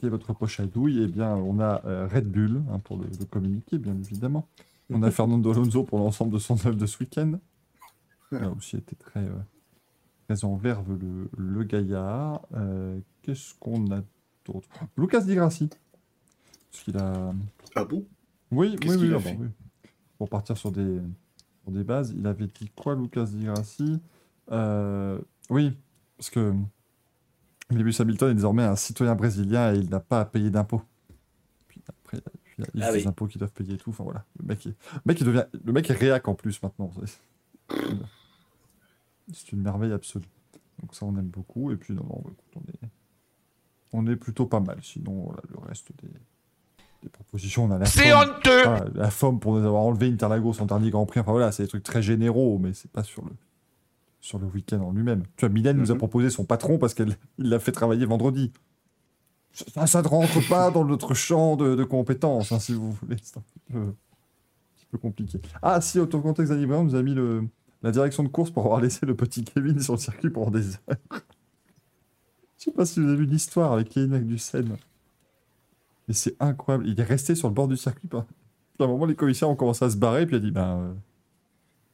Quel 0.00 0.06
est 0.08 0.10
votre 0.10 0.32
poche 0.32 0.60
à 0.60 0.66
douille? 0.66 1.02
Eh 1.02 1.08
bien, 1.08 1.34
on 1.36 1.58
a 1.60 1.84
euh, 1.86 2.06
Red 2.06 2.30
Bull 2.30 2.62
hein, 2.70 2.78
pour 2.80 2.98
le, 2.98 3.06
le 3.18 3.24
communiquer, 3.24 3.78
bien 3.78 3.96
évidemment. 3.96 4.48
On 4.92 5.02
a 5.02 5.10
Fernando 5.12 5.50
Alonso 5.52 5.84
pour 5.84 5.98
l'ensemble 5.98 6.32
de 6.32 6.38
son 6.38 6.54
œuvre 6.66 6.76
de 6.76 6.86
ce 6.86 6.98
week-end. 7.00 7.38
Il 8.32 8.44
a 8.44 8.50
aussi 8.50 8.76
été 8.76 8.96
très, 8.96 9.26
en 10.44 10.56
verve 10.56 10.96
le, 10.98 11.28
le 11.36 11.64
gaillard. 11.64 12.42
Euh, 12.54 12.98
Qu'est-ce 13.22 13.54
qu'on 13.58 13.90
a 13.92 14.02
d'autre? 14.46 14.68
Lucas 14.96 15.20
Di 15.22 15.34
Grassi. 15.34 15.68
Parce 16.70 16.84
qu'il 16.84 16.96
a. 16.96 17.32
Ah 17.74 17.84
bon? 17.84 18.04
Oui, 18.50 18.76
oui, 18.86 18.96
oui, 18.96 19.14
a. 19.14 19.18
Pour 20.18 20.28
partir 20.28 20.56
sur 20.56 20.72
des, 20.72 21.00
sur 21.62 21.72
des 21.72 21.84
bases, 21.84 22.14
il 22.16 22.26
avait 22.26 22.46
dit 22.46 22.70
quoi, 22.76 22.94
Lucas 22.94 23.24
Di 23.26 23.44
Grassi? 23.44 24.00
Euh, 24.50 25.18
Oui, 25.50 25.76
parce 26.16 26.30
que 26.30 26.52
Lewis 27.70 27.96
Hamilton 28.00 28.30
est 28.30 28.34
désormais 28.34 28.64
un 28.64 28.76
citoyen 28.76 29.14
brésilien 29.14 29.72
et 29.74 29.78
il 29.78 29.90
n'a 29.90 30.00
pas 30.00 30.20
à 30.20 30.24
payer 30.24 30.50
d'impôts. 30.50 30.82
Puis 31.68 31.80
après, 31.88 32.16
il 32.18 32.20
y 32.20 32.26
a- 32.26 32.30
puis 32.42 32.54
il 32.58 32.60
y 32.60 32.64
a 32.64 32.66
la 32.66 32.80
liste 32.86 32.88
Ah 32.88 32.92
oui. 33.04 33.08
impôts 33.08 33.26
qu'ils 33.26 33.38
doivent 33.38 33.52
payer 33.52 33.74
et 33.74 33.78
tout. 33.78 33.90
Enfin 33.90 34.04
voilà, 34.04 34.24
le 34.40 34.46
mec, 34.46 34.66
est- 34.66 34.70
le 34.70 35.00
mec, 35.06 35.20
il 35.20 35.26
devient, 35.26 35.44
le 35.64 35.72
mec 35.72 35.88
est 35.90 35.94
réac 35.94 36.26
en 36.28 36.34
plus 36.34 36.60
maintenant. 36.62 36.90
C'est- 39.32 39.52
une 39.52 39.62
merveille 39.62 39.92
absolue. 39.92 40.24
Donc 40.80 40.94
ça, 40.94 41.04
on 41.06 41.16
aime 41.16 41.28
beaucoup. 41.28 41.70
Et 41.72 41.76
puis, 41.76 41.94
non, 41.94 42.04
non, 42.04 42.20
écoute, 42.22 42.38
on 42.56 42.60
est, 42.86 42.88
on 43.92 44.06
est 44.06 44.16
plutôt 44.16 44.46
pas 44.46 44.60
mal. 44.60 44.78
Sinon, 44.82 45.24
voilà, 45.26 45.42
le 45.50 45.58
reste 45.68 45.88
des, 46.02 46.08
des 47.02 47.08
propositions, 47.08 47.64
on 47.64 47.70
a 47.70 47.78
la 47.78 47.86
C'est 47.86 48.10
forme. 48.10 48.30
honteux 48.30 48.62
Voilà, 48.64 48.84
la 48.94 49.10
forme 49.10 49.40
pour 49.40 49.58
nous 49.58 49.66
avoir 49.66 49.82
enlevé 49.82 50.08
Interlagos 50.08 50.60
en 50.60 50.66
dernier 50.66 50.90
Grand 50.90 51.06
Prix. 51.06 51.20
Enfin 51.20 51.32
voilà, 51.32 51.52
c'est 51.52 51.64
des 51.64 51.68
trucs 51.68 51.82
très 51.84 52.02
généraux, 52.02 52.58
mais 52.58 52.72
c'est 52.72 52.90
pas 52.90 53.02
sur 53.04 53.24
le 53.24 53.32
sur 54.22 54.38
le 54.38 54.46
week-end 54.48 54.80
en 54.82 54.92
lui-même. 54.92 55.22
Tu 55.36 55.46
vois, 55.46 55.48
Mylène 55.48 55.78
nous 55.78 55.90
a 55.90 55.94
Mhm. 55.94 55.98
proposé 55.98 56.28
son 56.28 56.44
patron 56.44 56.76
parce 56.76 56.92
qu'il 56.92 57.16
l'a 57.38 57.58
fait 57.58 57.72
travailler 57.72 58.04
vendredi. 58.04 58.52
Ça, 59.52 59.86
ça 59.86 60.02
ne 60.02 60.06
rentre 60.08 60.28
pas 60.48 60.70
dans 60.70 60.84
notre 60.84 61.14
champ 61.14 61.56
de, 61.56 61.74
de 61.74 61.84
compétences, 61.84 62.52
hein, 62.52 62.58
si 62.58 62.74
vous 62.74 62.92
voulez. 62.92 63.16
C'est 63.22 63.38
un 63.38 63.42
peu, 63.72 63.78
un 63.78 63.94
petit 64.76 64.86
peu 64.90 64.98
compliqué. 64.98 65.40
Ah, 65.62 65.80
si, 65.80 65.98
Autocontext 65.98 66.52
Danny 66.52 66.66
Brown 66.66 66.84
nous 66.86 66.94
a 66.94 67.02
mis 67.02 67.14
le, 67.14 67.48
la 67.82 67.90
direction 67.92 68.22
de 68.22 68.28
course 68.28 68.50
pour 68.50 68.64
avoir 68.64 68.80
laissé 68.80 69.06
le 69.06 69.14
petit 69.16 69.44
Kevin 69.44 69.80
sur 69.80 69.94
le 69.94 69.98
circuit 69.98 70.30
pendant 70.30 70.50
des 70.50 70.74
heures. 70.74 70.96
Je 72.58 72.64
sais 72.64 72.72
pas 72.72 72.84
si 72.84 73.00
vous 73.00 73.08
avez 73.08 73.16
vu 73.16 73.24
l'histoire 73.26 73.72
avec 73.72 73.88
Kevin 73.88 74.10
Magnussen. 74.10 74.76
Mais 76.08 76.14
c'est 76.14 76.36
incroyable. 76.40 76.86
Il 76.88 76.98
est 77.00 77.04
resté 77.04 77.34
sur 77.34 77.48
le 77.48 77.54
bord 77.54 77.68
du 77.68 77.76
circuit. 77.76 78.06
Puis 78.08 78.18
à 78.18 78.84
un 78.84 78.86
moment, 78.86 79.06
les 79.06 79.14
commissaires 79.14 79.48
ont 79.48 79.56
commencé 79.56 79.84
à 79.84 79.90
se 79.90 79.96
barrer, 79.96 80.26
puis 80.26 80.36
il 80.36 80.38
a 80.38 80.40
dit 80.42 80.50
ben. 80.50 80.94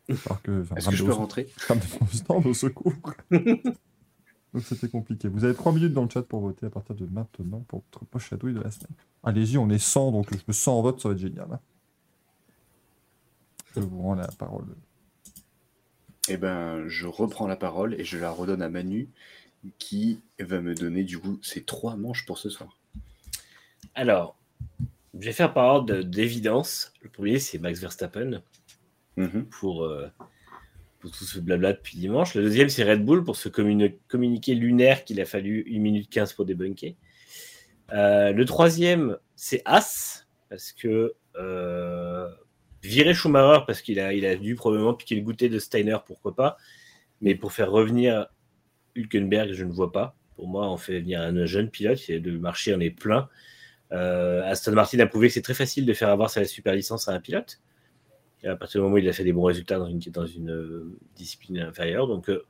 euh, 0.08 0.14
que, 0.42 0.64
Est-ce 0.76 0.88
que 0.88 0.96
je 0.96 1.04
peux 1.04 1.12
au- 1.12 1.16
rentrer? 1.16 1.48
Au 2.44 2.54
secours. 2.54 2.92
Donc 3.30 4.64
c'était 4.64 4.88
compliqué. 4.88 5.28
Vous 5.28 5.44
avez 5.44 5.54
3 5.54 5.72
minutes 5.72 5.92
dans 5.92 6.04
le 6.04 6.08
chat 6.08 6.22
pour 6.22 6.40
voter 6.40 6.66
à 6.66 6.70
partir 6.70 6.94
de 6.96 7.04
maintenant 7.06 7.60
pour 7.68 7.82
votre 7.92 8.04
poche 8.06 8.32
à 8.32 8.36
douille 8.36 8.54
de 8.54 8.60
la 8.60 8.70
semaine. 8.70 8.88
Allez-y, 9.22 9.58
on 9.58 9.68
est 9.68 9.78
100, 9.78 10.12
donc 10.12 10.32
je 10.32 10.38
me 10.48 10.52
sens 10.52 10.68
en 10.68 10.82
vote, 10.82 11.00
ça 11.00 11.08
va 11.10 11.14
être 11.14 11.20
génial. 11.20 11.48
hein. 11.52 11.60
Je 13.74 13.80
vous 13.80 14.00
rends 14.00 14.14
la 14.14 14.28
parole. 14.28 14.64
Eh 16.28 16.36
ben, 16.36 16.86
je 16.88 17.06
reprends 17.06 17.46
la 17.46 17.56
parole 17.56 17.94
et 18.00 18.04
je 18.04 18.18
la 18.18 18.30
redonne 18.30 18.62
à 18.62 18.68
Manu, 18.68 19.08
qui 19.78 20.20
va 20.40 20.60
me 20.60 20.74
donner 20.74 21.04
du 21.04 21.18
coup 21.18 21.38
ses 21.42 21.62
trois 21.62 21.96
manches 21.96 22.26
pour 22.26 22.38
ce 22.38 22.48
soir. 22.50 22.76
Alors, 23.94 24.36
je 25.18 25.24
vais 25.26 25.32
faire 25.32 25.52
par 25.54 25.64
ordre 25.66 26.02
d'évidence. 26.02 26.92
Le 27.02 27.08
premier, 27.08 27.38
c'est 27.38 27.58
Max 27.58 27.80
Verstappen 27.80 28.42
Mhm. 29.16 29.46
pour, 29.46 29.84
euh, 29.84 30.08
pour 31.00 31.10
tout 31.10 31.24
ce 31.24 31.38
blabla 31.38 31.72
depuis 31.72 31.96
dimanche. 31.96 32.34
Le 32.34 32.42
deuxième, 32.42 32.68
c'est 32.68 32.84
Red 32.84 33.04
Bull 33.04 33.24
pour 33.24 33.36
ce 33.36 33.48
communi- 33.48 33.96
communiqué 34.08 34.54
lunaire 34.54 35.04
qu'il 35.04 35.20
a 35.20 35.24
fallu 35.24 35.64
1 35.68 35.80
minute 35.80 36.10
15 36.10 36.32
pour 36.32 36.44
débunker. 36.44 36.96
Euh, 37.92 38.32
le 38.32 38.44
troisième, 38.44 39.16
c'est 39.36 39.62
As, 39.64 40.26
parce 40.50 40.72
que 40.72 41.14
euh, 41.36 42.28
virer 42.82 43.14
Schumacher, 43.14 43.64
parce 43.66 43.82
qu'il 43.82 44.00
a, 44.00 44.36
dû 44.36 44.54
probablement 44.54 44.94
piquer 44.94 45.16
le 45.16 45.22
goûter 45.22 45.48
de 45.48 45.58
Steiner, 45.58 45.98
pourquoi 46.06 46.34
pas. 46.34 46.56
Mais 47.20 47.34
pour 47.34 47.52
faire 47.52 47.70
revenir 47.70 48.26
Hülkenberg, 48.94 49.52
je 49.52 49.64
ne 49.64 49.72
vois 49.72 49.92
pas. 49.92 50.16
Pour 50.36 50.48
moi, 50.48 50.70
on 50.70 50.76
fait 50.76 51.00
venir 51.00 51.20
un 51.20 51.46
jeune 51.46 51.70
pilote, 51.70 52.06
le 52.08 52.38
marché 52.38 52.74
en 52.74 52.80
est 52.80 52.90
plein. 52.90 53.28
Euh, 53.92 54.42
Aston 54.44 54.72
Martin 54.72 54.98
a 54.98 55.06
prouvé 55.06 55.28
que 55.28 55.34
c'est 55.34 55.42
très 55.42 55.54
facile 55.54 55.86
de 55.86 55.92
faire 55.92 56.08
avoir 56.08 56.30
sa 56.30 56.44
super 56.44 56.74
licence 56.74 57.08
à 57.08 57.12
un 57.12 57.20
pilote. 57.20 57.60
À 58.44 58.54
partir 58.54 58.80
du 58.80 58.84
moment 58.84 58.94
où 58.94 58.98
il 58.98 59.08
a 59.08 59.12
fait 59.12 59.24
des 59.24 59.32
bons 59.32 59.42
résultats 59.42 59.78
dans 59.78 60.26
une, 60.26 60.50
euh, 60.50 60.98
discipline 61.16 61.58
inférieure. 61.58 62.06
Donc, 62.06 62.28
euh, 62.28 62.44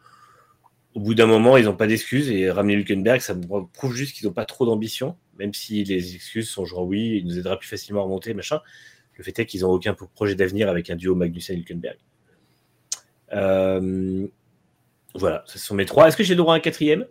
au 0.95 1.01
bout 1.01 1.15
d'un 1.15 1.27
moment, 1.27 1.57
ils 1.57 1.65
n'ont 1.65 1.77
pas 1.77 1.87
d'excuses. 1.87 2.31
Et 2.31 2.51
ramener 2.51 2.75
Hülkenberg, 2.75 3.21
ça 3.21 3.35
prouve 3.73 3.95
juste 3.95 4.15
qu'ils 4.15 4.27
n'ont 4.27 4.35
pas 4.35 4.45
trop 4.45 4.67
d'ambition. 4.67 5.17
Même 5.39 5.55
si 5.55 5.85
les 5.85 6.15
excuses 6.15 6.51
sont 6.51 6.67
genre 6.67 6.87
oui, 6.87 7.19
il 7.19 7.27
nous 7.27 7.39
aidera 7.39 7.59
plus 7.59 7.69
facilement 7.69 8.01
à 8.01 8.05
remonter, 8.05 8.35
machin. 8.35 8.61
Le 9.17 9.25
fait 9.25 9.39
est 9.39 9.47
qu'ils 9.47 9.63
n'ont 9.63 9.71
aucun 9.71 9.95
projet 9.95 10.35
d'avenir 10.35 10.69
avec 10.69 10.91
un 10.91 10.97
duo 10.97 11.15
Magnussen-Hülkenberg. 11.15 11.97
Euh, 13.33 14.27
voilà, 15.15 15.43
ce 15.47 15.59
sont 15.59 15.75
mes 15.75 15.87
trois. 15.87 16.09
Est-ce 16.09 16.17
que 16.17 16.23
j'ai 16.23 16.35
le 16.35 16.39
droit 16.39 16.55
à 16.55 16.59
un 16.59 16.61
quatrième? 16.61 17.07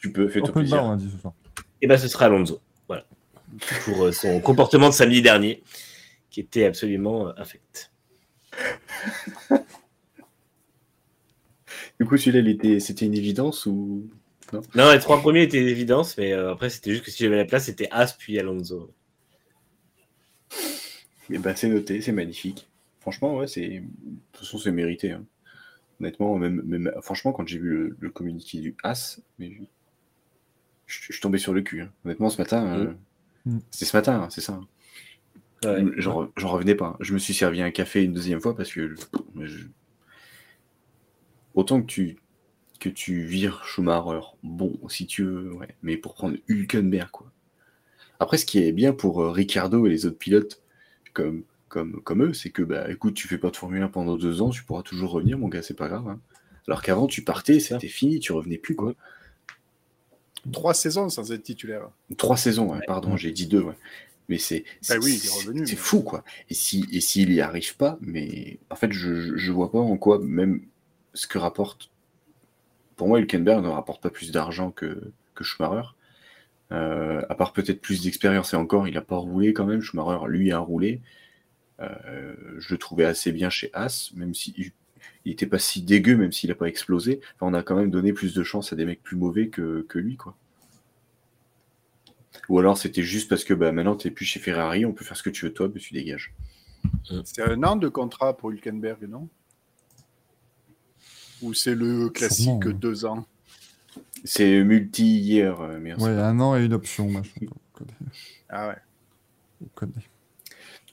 Tu 0.00 0.12
peux, 0.12 0.28
fais-toi 0.28 0.52
plaisir. 0.52 0.96
dit 0.96 1.10
ce 1.10 1.18
soir. 1.18 1.34
Eh 1.82 1.86
ben, 1.86 1.98
ce 1.98 2.08
sera 2.08 2.26
Alonso. 2.26 2.60
Voilà. 2.88 3.04
Pour 3.84 4.04
euh, 4.04 4.12
son 4.12 4.40
comportement 4.40 4.88
de 4.88 4.94
samedi 4.94 5.20
dernier, 5.22 5.62
qui 6.30 6.40
était 6.40 6.64
absolument 6.64 7.28
euh, 7.28 7.32
infect. 7.36 7.92
Du 12.00 12.06
coup, 12.06 12.16
celui-là, 12.16 12.40
il 12.40 12.48
était... 12.48 12.80
c'était 12.80 13.06
une 13.06 13.14
évidence 13.14 13.66
ou 13.66 14.10
Non, 14.74 14.92
les 14.92 14.98
trois 14.98 15.20
premiers 15.20 15.42
étaient 15.42 15.62
d'évidence, 15.62 16.16
mais 16.18 16.32
euh, 16.32 16.52
après, 16.52 16.68
c'était 16.68 16.90
juste 16.90 17.04
que 17.04 17.10
si 17.12 17.22
j'avais 17.22 17.36
la 17.36 17.44
place, 17.44 17.66
c'était 17.66 17.88
As 17.92 18.14
puis 18.14 18.36
Alonso. 18.38 18.90
Eh 21.30 21.38
ben, 21.38 21.54
c'est 21.56 21.68
noté, 21.68 22.00
c'est 22.00 22.12
magnifique. 22.12 22.68
Franchement, 23.00 23.36
ouais, 23.36 23.46
c'est. 23.46 23.80
De 23.80 23.84
toute 24.32 24.40
façon, 24.40 24.58
c'est 24.58 24.72
mérité. 24.72 25.12
hein. 25.12 25.24
Honnêtement, 26.00 26.36
même, 26.38 26.62
même- 26.64 26.92
franchement, 27.02 27.32
quand 27.32 27.46
j'ai 27.46 27.58
vu 27.58 27.70
le, 27.70 27.96
le 28.00 28.10
communiqué 28.10 28.60
du 28.60 28.74
As, 28.82 29.20
mais 29.38 29.50
je, 29.52 29.62
je- 30.86 31.06
je 31.08 31.12
suis 31.12 31.20
tombé 31.20 31.38
sur 31.38 31.54
le 31.54 31.62
cul. 31.62 31.82
hein. 31.82 31.92
Honnêtement, 32.04 32.30
ce 32.30 32.38
matin, 32.40 32.66
euh, 32.78 32.92
Mm. 33.46 33.58
c'était 33.70 33.84
ce 33.84 33.96
matin, 33.96 34.22
hein, 34.22 34.30
c'est 34.30 34.40
ça. 34.40 34.60
Ouais. 35.64 35.84
J'en 35.96 36.28
j'en 36.36 36.48
revenais 36.50 36.74
pas. 36.74 36.96
Je 37.00 37.14
me 37.14 37.18
suis 37.18 37.32
servi 37.34 37.62
un 37.62 37.70
café 37.70 38.02
une 38.02 38.12
deuxième 38.12 38.40
fois 38.40 38.54
parce 38.56 38.70
que 38.72 38.94
je- 39.40 39.66
autant 41.54 41.80
que 41.80 41.86
tu 41.86 42.16
que 42.80 42.88
tu 42.90 43.22
vires 43.24 43.64
Schumacher, 43.64 44.20
bon, 44.42 44.78
si 44.88 45.06
tu 45.06 45.24
veux, 45.24 45.54
ouais, 45.54 45.68
mais 45.82 45.96
pour 45.96 46.14
prendre 46.14 46.36
Hülkenberg, 46.48 47.08
quoi. 47.10 47.32
Après, 48.20 48.36
ce 48.36 48.44
qui 48.44 48.58
est 48.58 48.72
bien 48.72 48.92
pour 48.92 49.22
euh, 49.22 49.30
Ricardo 49.30 49.86
et 49.86 49.90
les 49.90 50.04
autres 50.06 50.18
pilotes 50.18 50.60
comme, 51.14 51.42
comme, 51.68 52.02
comme 52.02 52.22
eux, 52.24 52.34
c'est 52.34 52.50
que, 52.50 52.62
bah, 52.62 52.90
écoute, 52.90 53.14
tu 53.14 53.26
fais 53.28 53.38
pas 53.38 53.50
de 53.50 53.56
Formule 53.56 53.82
1 53.82 53.88
pendant 53.88 54.16
deux 54.16 54.42
ans, 54.42 54.50
tu 54.50 54.62
pourras 54.64 54.82
toujours 54.82 55.12
revenir, 55.12 55.38
mon 55.38 55.48
gars, 55.48 55.62
c'est 55.62 55.72
pas 55.74 55.88
grave. 55.88 56.06
hein. 56.08 56.20
Alors 56.68 56.82
qu'avant, 56.82 57.06
tu 57.06 57.22
partais, 57.22 57.60
c'était 57.60 57.88
fini, 57.88 58.20
tu 58.20 58.32
revenais 58.32 58.58
plus, 58.58 58.74
quoi. 58.76 58.94
Trois 60.52 60.74
saisons 60.74 61.08
sans 61.08 61.32
être 61.32 61.42
titulaire. 61.42 61.88
Trois 62.18 62.36
saisons, 62.36 62.70
ouais, 62.72 62.80
pardon, 62.86 63.16
j'ai 63.16 63.32
dit 63.32 63.46
deux, 63.46 63.62
ouais. 63.62 63.76
Mais 64.28 64.38
c'est 64.38 64.64
c'est- 64.80 64.94
Bah 64.98 65.00
oui, 65.04 65.18
mais- 65.60 65.76
fou, 65.76 66.00
quoi. 66.02 66.24
Et 66.50 66.54
si 66.54 66.86
et 66.92 67.00
s'il 67.00 67.32
y 67.32 67.40
arrive 67.40 67.76
pas, 67.76 67.98
mais 68.00 68.58
en 68.70 68.74
fait, 68.76 68.90
je, 68.92 69.14
je- 69.20 69.36
je 69.36 69.52
vois 69.52 69.70
pas 69.70 69.78
en 69.78 69.96
quoi 69.96 70.18
même 70.18 70.62
ce 71.14 71.26
que 71.26 71.38
rapporte. 71.38 71.90
Pour 72.96 73.08
moi, 73.08 73.20
Hülkenberg 73.20 73.62
ne 73.62 73.68
rapporte 73.68 74.02
pas 74.02 74.10
plus 74.10 74.30
d'argent 74.32 74.70
que, 74.70 75.12
que 75.34 75.44
Schumacher. 75.44 75.88
Euh, 76.74 77.22
à 77.28 77.34
part 77.34 77.52
peut-être 77.52 77.80
plus 77.80 78.02
d'expérience 78.02 78.52
et 78.52 78.56
encore, 78.56 78.88
il 78.88 78.96
a 78.96 79.02
pas 79.02 79.16
roulé 79.16 79.52
quand 79.52 79.66
même. 79.66 79.80
Schumacher, 79.80 80.26
lui, 80.28 80.52
a 80.52 80.58
roulé. 80.58 81.00
Euh, 81.80 82.34
je 82.58 82.74
le 82.74 82.78
trouvais 82.78 83.04
assez 83.04 83.32
bien 83.32 83.50
chez 83.50 83.70
As, 83.72 84.12
même 84.14 84.34
si 84.34 84.54
il 84.56 84.72
il 85.24 85.32
était 85.32 85.46
pas 85.46 85.58
si 85.58 85.82
dégueu, 85.82 86.16
même 86.16 86.32
s'il 86.32 86.50
a 86.50 86.54
pas 86.54 86.66
explosé. 86.66 87.20
Enfin, 87.34 87.50
on 87.50 87.54
a 87.54 87.62
quand 87.62 87.76
même 87.76 87.90
donné 87.90 88.12
plus 88.12 88.34
de 88.34 88.42
chance 88.42 88.72
à 88.72 88.76
des 88.76 88.84
mecs 88.84 89.02
plus 89.02 89.16
mauvais 89.16 89.48
que, 89.48 89.84
que 89.88 89.98
lui, 89.98 90.16
quoi. 90.16 90.36
Ou 92.48 92.58
alors 92.58 92.76
c'était 92.76 93.02
juste 93.02 93.30
parce 93.30 93.44
que 93.44 93.54
bah, 93.54 93.72
maintenant 93.72 93.94
t'es 93.94 94.10
plus 94.10 94.26
chez 94.26 94.40
Ferrari, 94.40 94.84
on 94.84 94.92
peut 94.92 95.04
faire 95.04 95.16
ce 95.16 95.22
que 95.22 95.30
tu 95.30 95.46
veux 95.46 95.52
toi, 95.52 95.70
mais 95.72 95.80
tu 95.80 95.94
dégages. 95.94 96.34
C'est 97.24 97.42
un 97.42 97.62
an 97.62 97.76
de 97.76 97.88
contrat 97.88 98.36
pour 98.36 98.50
Hülkenberg, 98.50 99.08
non? 99.08 99.28
Ou 101.40 101.54
c'est 101.54 101.74
le 101.74 102.10
classique 102.10 102.44
Sûrement, 102.44 102.60
ouais. 102.60 102.74
deux 102.74 103.04
ans? 103.06 103.26
C'est 104.24 104.64
multi-hier, 104.64 105.60
euh, 105.60 105.78
sait 105.78 106.02
Ouais, 106.02 106.10
un 106.10 106.40
an 106.40 106.56
et 106.56 106.64
une 106.64 106.72
option, 106.72 107.10
machin. 107.10 107.30
On 107.42 107.78
connaît. 107.78 107.90
Ah 108.48 108.68
ouais. 108.68 108.76
On 109.62 109.66
connaît. 109.74 109.92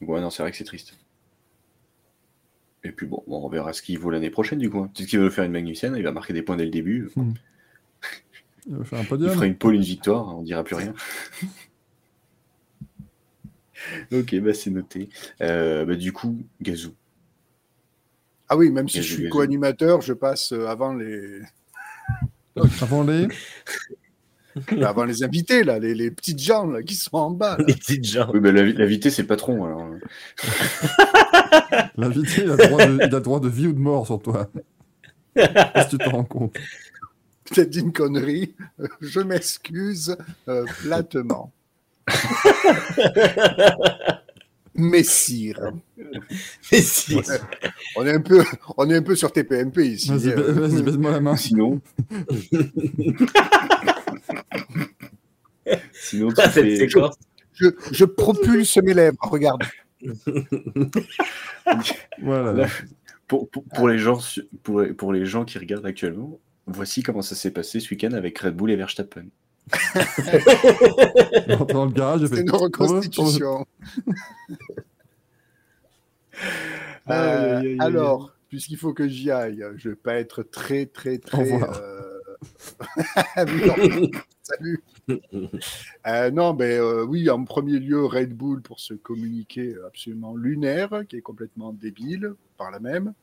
Ouais, 0.02 0.20
non, 0.20 0.30
c'est 0.30 0.44
vrai 0.44 0.52
que 0.52 0.58
c'est 0.58 0.64
triste. 0.66 0.98
Et 2.84 2.92
puis 2.92 3.06
bon, 3.06 3.24
on 3.28 3.48
verra 3.48 3.74
ce 3.74 3.82
qu'il 3.82 3.98
vaut 4.00 4.10
l'année 4.10 4.32
prochaine 4.32 4.60
du 4.60 4.70
coup. 4.70 4.80
hein. 4.80 4.92
Peut-être 4.94 5.08
qu'il 5.08 5.20
va 5.20 5.26
nous 5.26 5.32
faire 5.32 5.44
une 5.44 5.52
Magnussen, 5.52 5.96
il 5.96 6.04
va 6.04 6.12
marquer 6.12 6.34
des 6.34 6.42
points 6.42 6.58
dès 6.58 6.66
le 6.66 6.72
début. 6.72 7.10
Il 8.68 8.76
va 8.76 8.84
faire 8.84 9.00
un 9.00 9.04
Il 9.04 9.08
podium. 9.08 9.32
fera 9.32 9.46
une 9.46 9.58
pole, 9.58 9.76
une 9.76 9.82
victoire, 9.82 10.38
on 10.38 10.42
dira 10.42 10.64
plus 10.64 10.76
rien. 10.76 10.94
ok, 14.12 14.36
bah 14.40 14.54
c'est 14.54 14.72
noté. 14.72 15.10
Euh, 15.42 15.86
bah, 15.86 15.96
du 15.96 16.12
coup, 16.12 16.38
Gazou. 16.62 16.94
Ah 18.50 18.58
oui, 18.58 18.72
même 18.72 18.90
si 18.90 18.98
Gazou, 18.98 19.08
je 19.10 19.14
suis 19.14 19.30
co-animateur, 19.30 20.02
je 20.02 20.14
passe 20.14 20.52
euh, 20.52 20.68
avant 20.68 20.94
les, 20.94 21.42
Avant 22.82 23.04
les. 23.04 23.28
avant 24.84 25.06
les 25.06 25.24
invités, 25.24 25.64
là, 25.64 25.80
les, 25.80 25.96
les 25.96 26.12
petites 26.12 26.40
gens 26.40 26.66
là, 26.68 26.84
qui 26.84 26.96
sont 26.96 27.16
en 27.16 27.32
bas. 27.32 27.56
là. 27.58 27.64
Les 27.68 27.74
petites 27.74 28.04
gens. 28.04 28.30
Oui, 28.34 28.42
l'invi- 28.52 28.74
l'invité, 28.74 29.10
c'est 29.10 29.22
le 29.22 29.28
patron. 29.30 29.64
Alors. 29.66 29.88
L'invité, 31.98 32.44
il, 32.44 32.52
a 32.52 32.56
droit 32.58 32.86
de- 32.86 33.00
il 33.08 33.16
a 33.16 33.20
droit 33.20 33.40
de 33.40 33.48
vie 33.50 33.68
ou 33.68 33.74
de 33.74 33.80
mort 33.80 34.06
sur 34.06 34.22
toi. 34.22 34.50
Est-ce 35.36 35.86
que 35.86 35.90
tu 35.92 35.98
t'en 36.00 36.12
rends 36.12 36.24
compte? 36.26 36.56
Peut-être 37.46 37.70
dit 37.70 37.80
une 37.80 37.94
connerie. 37.94 38.54
Je 39.02 39.20
m'excuse 39.22 40.18
euh, 40.50 40.66
platement. 40.84 41.52
Messire. 44.76 45.72
Mais 46.72 46.82
si. 46.82 47.18
On 47.96 48.06
est 48.06 48.14
un 48.14 48.22
peu, 48.22 48.44
on 48.78 48.90
est 48.90 48.96
un 48.96 49.02
peu 49.04 49.16
sur 49.16 49.32
TPMP 49.32 49.78
ici. 49.86 50.10
Vas-y, 50.10 50.34
ba- 50.34 50.42
vas-y, 50.54 50.82
baise-moi 50.82 51.12
la 51.12 51.20
main. 51.20 51.36
Sinon. 51.36 51.82
Sinon, 55.94 56.30
tu 56.30 56.36
Ah, 56.42 56.50
fais- 56.50 56.76
séquence. 56.78 57.16
je, 57.54 57.68
je 57.92 58.06
propulse 58.06 58.78
mes 58.78 58.94
lèvres. 58.94 59.18
Regarde. 59.22 59.64
Voilà. 62.22 62.54
Là, 62.54 62.68
pour, 63.28 63.50
pour, 63.50 63.64
pour 63.66 63.88
les 63.88 63.98
gens, 63.98 64.20
pour, 64.64 64.84
pour 64.98 65.14
les 65.14 65.26
gens 65.26 65.46
qui 65.46 65.58
regardent 65.58 65.86
actuellement, 65.86 66.40
voici 66.66 67.04
comment 67.04 67.22
ça 67.22 67.36
s'est 67.36 67.52
passé 67.52 67.80
ce 67.80 67.90
week-end 67.92 68.12
avec 68.14 68.38
Red 68.40 68.56
Bull 68.56 68.72
et 68.72 68.76
Verstappen. 68.76 69.26
Dans 71.70 71.86
le 71.86 71.92
garage, 71.92 72.26
C'est 72.28 72.42
une 72.42 72.52
reconstitution. 72.52 73.66
Aïe, 77.08 77.18
Euh, 77.18 77.60
aïe, 77.60 77.68
aïe, 77.68 77.72
aïe. 77.74 77.78
alors, 77.80 78.32
puisqu'il 78.50 78.78
faut 78.78 78.94
que 78.94 79.08
j'y 79.08 79.32
aille, 79.32 79.64
je 79.78 79.90
vais 79.90 79.96
pas 79.96 80.16
être 80.16 80.44
très, 80.44 80.86
très, 80.86 81.18
très. 81.18 81.52
euh. 81.52 82.20
Salut. 84.44 84.84
Euh, 86.08 86.32
non, 86.32 86.54
mais 86.54 86.78
euh, 86.78 87.04
oui, 87.04 87.30
en 87.30 87.44
premier 87.44 87.80
lieu, 87.80 88.06
Red 88.06 88.34
Bull 88.34 88.62
pour 88.62 88.80
ce 88.80 88.94
communiqué 88.94 89.76
absolument 89.88 90.36
lunaire, 90.36 91.04
qui 91.08 91.18
est 91.18 91.22
complètement 91.22 91.74
débile 91.74 92.34
par 92.58 92.72
la 92.72 92.80
même. 92.80 93.14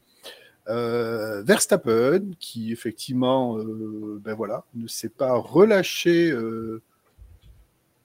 Euh, 0.69 1.43
Verstappen, 1.43 2.33
qui 2.39 2.73
effectivement, 2.73 3.57
euh, 3.59 4.21
ben 4.23 4.35
voilà, 4.35 4.65
ne 4.75 4.87
s'est 4.87 5.09
pas 5.09 5.33
relâché 5.35 6.31
euh, 6.31 6.83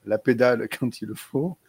la 0.05 0.17
pédale 0.17 0.69
quand 0.79 1.01
il 1.01 1.09
le 1.09 1.15
faut. 1.15 1.57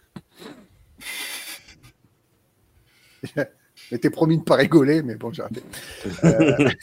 Je 3.25 3.91
m'étais 3.91 4.11
promis 4.11 4.37
de 4.37 4.41
ne 4.41 4.45
pas 4.45 4.57
rigoler, 4.57 5.03
mais 5.03 5.17
bon, 5.17 5.33
j'ai 5.33 5.43
arrêté. 5.43 5.63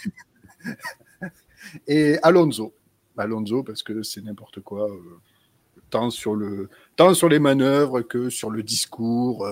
Et 1.88 2.18
Alonso. 2.22 2.76
Alonso, 3.18 3.64
parce 3.64 3.82
que 3.82 4.04
c'est 4.04 4.22
n'importe 4.22 4.60
quoi, 4.60 4.88
tant, 5.90 6.10
sur 6.10 6.36
le, 6.36 6.70
tant 6.96 7.14
sur 7.14 7.30
les 7.30 7.40
manœuvres 7.40 8.02
que 8.02 8.30
sur 8.30 8.50
le 8.50 8.62
discours. 8.62 9.48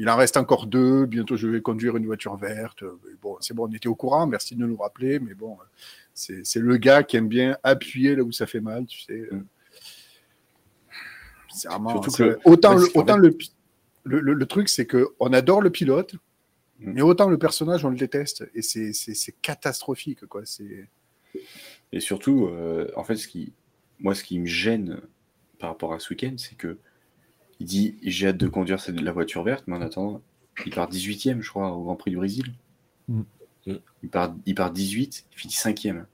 Il 0.00 0.08
en 0.08 0.16
reste 0.16 0.36
encore 0.36 0.66
deux. 0.66 1.04
Bientôt, 1.06 1.36
je 1.36 1.46
vais 1.46 1.60
conduire 1.60 1.96
une 1.96 2.06
voiture 2.06 2.36
verte. 2.36 2.82
Bon, 3.20 3.36
c'est 3.40 3.54
bon, 3.54 3.68
on 3.68 3.72
était 3.72 3.88
au 3.88 3.94
courant. 3.94 4.26
Merci 4.26 4.54
de 4.56 4.60
nous 4.60 4.68
le 4.68 4.74
rappeler. 4.74 5.18
Mais 5.20 5.34
bon, 5.34 5.56
c'est 6.14 6.42
le 6.56 6.76
gars 6.76 7.02
qui 7.02 7.16
aime 7.16 7.28
bien 7.28 7.56
appuyer 7.62 8.16
là 8.16 8.22
où 8.22 8.32
ça 8.32 8.46
fait 8.46 8.60
mal, 8.60 8.86
tu 8.86 9.00
sais. 9.00 9.12
euh. 9.32 9.40
C'est 11.52 11.68
vraiment. 11.68 12.00
Que 12.00 12.38
autant 12.44 12.74
le, 12.74 12.86
qu'en 12.86 13.00
autant 13.00 13.14
fait- 13.16 13.20
le, 13.20 13.30
pi- 13.32 13.52
le, 14.04 14.20
le- 14.20 14.34
le 14.34 14.46
truc, 14.46 14.68
c'est 14.68 14.86
que 14.86 15.08
on 15.18 15.32
adore 15.32 15.60
le 15.60 15.70
pilote, 15.70 16.14
Mm. 16.78 16.92
mais 16.94 17.02
autant 17.02 17.28
le 17.28 17.36
personnage, 17.36 17.84
on 17.84 17.90
le 17.90 17.96
déteste. 17.96 18.48
Et 18.54 18.62
c'est- 18.62 19.34
catastrophique, 19.42 20.24
quoi. 20.26 20.42
Et 21.92 22.00
surtout, 22.00 22.46
euh, 22.46 22.90
en 22.96 23.04
fait, 23.04 23.16
ce 23.16 23.28
qui, 23.28 23.52
moi, 23.98 24.14
ce 24.14 24.24
qui 24.24 24.38
me 24.38 24.46
gêne 24.46 25.00
par 25.58 25.68
rapport 25.70 25.92
à 25.92 25.98
ce 25.98 26.08
week-end, 26.14 26.34
c'est 26.38 26.56
que 26.56 26.78
il 27.60 27.66
dit 27.66 27.94
j'ai 28.02 28.28
hâte 28.28 28.36
de 28.38 28.48
conduire 28.48 28.80
cette- 28.80 29.00
la 29.00 29.12
voiture 29.12 29.42
verte, 29.44 29.64
mais 29.66 29.76
en 29.76 29.82
attendant, 29.82 30.20
il 30.66 30.74
part 30.74 30.88
18e, 30.88 31.40
je 31.42 31.48
crois, 31.50 31.72
au 31.72 31.84
Grand 31.84 31.96
Prix 31.96 32.10
du 32.10 32.16
Brésil. 32.16 32.52
Mm. 33.08 33.20
Mm. 33.66 33.72
Il, 34.02 34.08
part, 34.08 34.34
il 34.46 34.54
part 34.54 34.70
18, 34.72 35.24
il 35.32 35.38
finit 35.38 35.52
5e. 35.54 36.06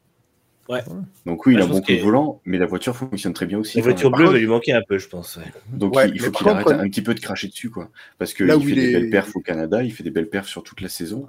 Ouais. 0.68 0.82
Donc 1.24 1.46
oui, 1.46 1.54
il 1.54 1.60
a 1.62 1.66
bon 1.66 1.80
coup 1.80 1.92
de 1.92 1.98
volant, 1.98 2.40
mais 2.44 2.58
la 2.58 2.66
voiture 2.66 2.96
fonctionne 2.96 3.32
très 3.32 3.46
bien 3.46 3.58
aussi. 3.58 3.76
La 3.76 3.84
voiture 3.84 4.10
bleue 4.10 4.24
contre- 4.24 4.32
va 4.32 4.38
lui 4.40 4.48
manquer 4.48 4.72
un 4.72 4.82
peu, 4.88 4.98
je 4.98 5.06
pense. 5.08 5.36
ouais. 5.36 5.44
Donc 5.72 5.94
Ouais, 5.94 6.08
il, 6.08 6.16
il 6.16 6.20
faut 6.20 6.32
qu'il 6.32 6.48
arrête 6.48 6.66
un 6.66 6.88
petit 6.88 7.02
peu 7.02 7.14
de 7.14 7.20
cracher 7.20 7.46
dessus, 7.46 7.70
quoi. 7.70 7.88
Parce 8.18 8.34
que 8.34 8.42
Là 8.42 8.54
il 8.54 8.58
où 8.58 8.62
fait 8.62 8.70
il 8.70 8.74
des 8.74 8.90
est- 8.90 8.92
belles 9.00 9.10
perfs 9.10 9.36
au 9.36 9.40
Canada, 9.40 9.84
il 9.84 9.92
fait 9.92 10.02
des 10.02 10.10
belles 10.10 10.28
perfs 10.28 10.48
sur 10.48 10.64
toute 10.64 10.80
la 10.80 10.88
saison, 10.88 11.28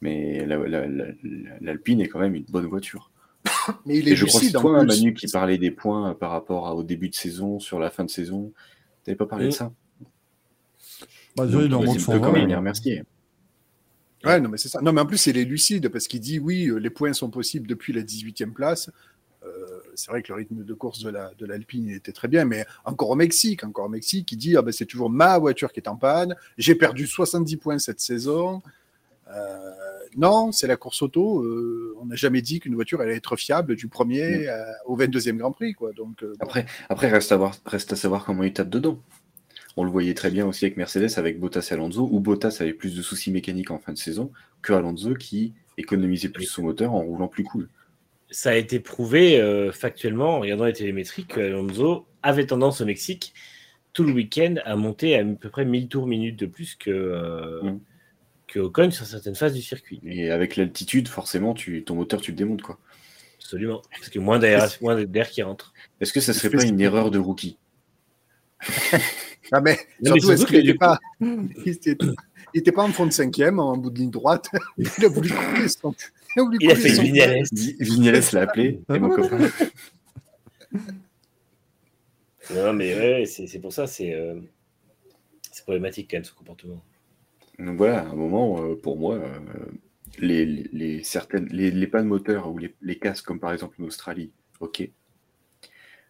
mais 0.00 0.46
la- 0.46 0.58
la- 0.58 0.86
la- 0.86 1.06
la- 1.16 1.58
l'Alpine 1.60 2.00
est 2.00 2.06
quand 2.06 2.20
même 2.20 2.36
une 2.36 2.44
bonne 2.44 2.66
voiture. 2.66 3.10
Mais 3.84 3.98
il 3.98 4.08
est 4.08 4.12
Et 4.12 4.16
je 4.16 4.26
crois 4.26 4.38
que 4.40 4.46
c'est 4.46 4.52
toi. 4.52 4.84
Manu, 4.84 5.12
qui 5.12 5.26
parlait 5.26 5.58
des 5.58 5.72
points 5.72 6.14
par 6.14 6.30
rapport 6.30 6.68
à- 6.68 6.74
au 6.76 6.84
début 6.84 7.08
de 7.08 7.14
saison, 7.16 7.58
sur 7.58 7.80
la 7.80 7.90
fin 7.90 8.04
de 8.04 8.10
saison. 8.10 8.52
T'avais 9.08 9.16
pas 9.16 9.26
parlé 9.26 9.46
de 9.46 9.50
ça 9.52 9.72
Bah, 11.36 11.46
déjà, 11.46 11.62
il 11.62 11.74
en 11.74 11.80
Ouais, 11.80 11.86
manque 11.86 11.94
c'est 11.98 12.04
120. 12.06 12.20
quand 12.20 12.32
même 12.32 12.46
les 12.48 12.54
remercier. 12.54 13.04
Ouais, 14.24 14.40
non, 14.40 14.48
mais 14.48 14.58
c'est 14.58 14.68
ça. 14.68 14.80
Non, 14.82 14.92
mais 14.92 15.00
en 15.00 15.06
plus, 15.06 15.26
il 15.26 15.38
est 15.38 15.44
lucide 15.44 15.88
parce 15.88 16.08
qu'il 16.08 16.20
dit 16.20 16.38
oui, 16.38 16.66
euh, 16.68 16.76
les 16.78 16.90
points 16.90 17.12
sont 17.12 17.30
possibles 17.30 17.66
depuis 17.66 17.92
la 17.92 18.02
18e 18.02 18.52
place. 18.52 18.90
Euh, 19.44 19.80
c'est 19.94 20.10
vrai 20.10 20.22
que 20.22 20.28
le 20.28 20.34
rythme 20.34 20.64
de 20.64 20.74
course 20.74 21.00
de 21.02 21.08
la 21.10 21.32
de 21.38 21.46
l'Alpine 21.46 21.86
il 21.88 21.94
était 21.94 22.12
très 22.12 22.26
bien, 22.28 22.44
mais 22.44 22.66
encore 22.84 23.10
au 23.10 23.14
Mexique, 23.14 23.62
encore 23.64 23.86
au 23.86 23.88
Mexique, 23.88 24.30
il 24.32 24.36
dit 24.36 24.56
ah 24.56 24.62
ben, 24.62 24.72
c'est 24.72 24.84
toujours 24.86 25.08
ma 25.10 25.38
voiture 25.38 25.72
qui 25.72 25.80
est 25.80 25.88
en 25.88 25.96
panne. 25.96 26.34
J'ai 26.58 26.74
perdu 26.74 27.06
70 27.06 27.56
points 27.56 27.78
cette 27.78 28.00
saison. 28.00 28.60
Euh, 29.30 29.70
non, 30.16 30.52
c'est 30.52 30.66
la 30.66 30.76
course 30.76 31.02
auto. 31.02 31.42
euh, 31.42 31.94
on 32.00 32.06
n'a 32.06 32.16
jamais 32.16 32.40
dit 32.42 32.60
qu'une 32.60 32.74
voiture 32.74 33.00
allait 33.00 33.16
être 33.16 33.36
fiable 33.36 33.76
du 33.76 33.88
premier 33.88 34.48
euh, 34.48 34.64
au 34.86 34.96
22e 34.96 35.36
Grand 35.36 35.52
Prix, 35.52 35.74
quoi. 35.74 35.92
Donc 35.92 36.22
euh. 36.22 36.34
Après, 36.40 36.66
après 36.88 37.08
reste, 37.08 37.32
à 37.32 37.36
voir, 37.36 37.54
reste 37.66 37.92
à 37.92 37.96
savoir 37.96 38.24
comment 38.24 38.42
il 38.42 38.52
tape 38.52 38.70
dedans. 38.70 39.00
On 39.76 39.84
le 39.84 39.90
voyait 39.90 40.14
très 40.14 40.30
bien 40.30 40.46
aussi 40.46 40.64
avec 40.64 40.76
Mercedes, 40.76 41.18
avec 41.18 41.38
Bottas 41.38 41.68
et 41.70 41.74
Alonso, 41.74 42.08
où 42.10 42.20
Bottas 42.20 42.56
avait 42.60 42.72
plus 42.72 42.96
de 42.96 43.02
soucis 43.02 43.30
mécaniques 43.30 43.70
en 43.70 43.78
fin 43.78 43.92
de 43.92 43.98
saison 43.98 44.32
que 44.62 44.72
Alonso 44.72 45.14
qui 45.14 45.54
économisait 45.76 46.30
plus 46.30 46.46
son 46.46 46.62
moteur 46.62 46.94
en 46.94 47.00
roulant 47.02 47.28
plus 47.28 47.44
cool. 47.44 47.68
Ça 48.30 48.50
a 48.50 48.54
été 48.56 48.80
prouvé 48.80 49.40
euh, 49.40 49.70
factuellement 49.72 50.36
en 50.36 50.40
regardant 50.40 50.64
les 50.64 50.72
télémétries 50.72 51.26
que 51.26 51.40
Alonso 51.40 52.06
avait 52.22 52.46
tendance 52.46 52.80
au 52.80 52.86
Mexique 52.86 53.32
tout 53.92 54.02
le 54.04 54.12
week-end 54.12 54.56
à 54.64 54.74
monter 54.76 55.16
à, 55.16 55.20
à 55.20 55.24
peu 55.24 55.48
près 55.48 55.64
1000 55.64 55.88
tours 55.88 56.06
minutes 56.06 56.38
de 56.38 56.46
plus 56.46 56.74
que, 56.74 56.90
euh, 56.90 57.62
Mm. 57.62 57.78
Que 58.48 58.58
Ocon 58.58 58.90
sur 58.90 59.06
certaines 59.06 59.34
phases 59.36 59.52
du 59.54 59.62
circuit. 59.62 60.00
Et 60.04 60.30
avec 60.30 60.56
l'altitude, 60.56 61.06
forcément, 61.06 61.54
tu, 61.54 61.84
ton 61.84 61.94
moteur, 61.94 62.20
tu 62.20 62.32
le 62.32 62.36
démontes. 62.36 62.62
quoi. 62.62 62.78
Absolument. 63.36 63.82
Parce 63.90 64.08
que 64.08 64.18
moins 64.18 64.38
d'air 64.38 64.68
moins 64.80 65.02
d'air 65.04 65.30
qui 65.30 65.42
rentre. 65.42 65.72
Est-ce 66.00 66.12
que 66.12 66.20
ça 66.20 66.32
serait 66.34 66.50
pas 66.50 66.64
une 66.64 66.80
erreur 66.80 67.10
de 67.10 67.18
rookie? 67.18 67.56
Ah, 69.50 69.62
mais 69.62 69.78
Non, 70.02 70.12
mais 70.12 70.20
surtout, 70.20 70.32
est-ce 70.32 70.36
surtout 70.40 70.52
qu'il 70.56 70.66
n'était 70.66 70.78
pas, 70.78 70.98
il 71.22 71.68
était, 71.68 71.96
il 72.52 72.60
était 72.60 72.72
pas 72.72 72.82
en 72.82 72.92
fond 72.92 73.06
de 73.06 73.12
cinquième, 73.12 73.58
en 73.60 73.78
bout 73.78 73.88
de 73.88 73.98
ligne 73.98 74.10
droite. 74.10 74.50
Il 74.76 75.04
a 75.06 75.08
voulu 75.08 75.30
couler 75.30 75.68
son. 75.68 75.94
Il 76.36 76.40
a, 76.40 76.42
voulu 76.44 76.58
Il 76.60 76.70
a 76.70 76.74
fait 76.76 76.90
Vignales. 76.90 77.44
Vi- 77.50 77.76
Vignales 77.80 78.22
l'a 78.34 78.42
appelé, 78.42 78.82
et 78.92 78.98
mon 78.98 79.08
ouais, 79.08 79.16
copain. 79.22 79.38
Non, 82.54 82.72
mais 82.74 82.94
ouais, 82.94 83.24
c'est 83.24 83.46
c'est 83.46 83.58
pour 83.58 83.72
ça, 83.72 83.86
c'est 83.86 84.12
euh, 84.14 84.38
c'est 85.50 85.62
problématique 85.62 86.08
quand 86.10 86.18
même 86.18 86.24
ce 86.24 86.32
comportement. 86.32 86.82
Donc 87.58 87.76
voilà, 87.76 88.00
à 88.00 88.08
un 88.08 88.14
moment, 88.14 88.62
euh, 88.62 88.76
pour 88.76 88.98
moi, 88.98 89.16
euh, 89.16 89.38
les, 90.20 91.02
certaines, 91.02 91.48
pannes 91.90 92.06
moteurs 92.06 92.50
ou 92.50 92.58
les, 92.58 92.74
les 92.82 92.98
casques, 92.98 93.24
comme 93.26 93.40
par 93.40 93.52
exemple 93.52 93.82
en 93.82 93.86
Australie, 93.86 94.30
ok. 94.60 94.88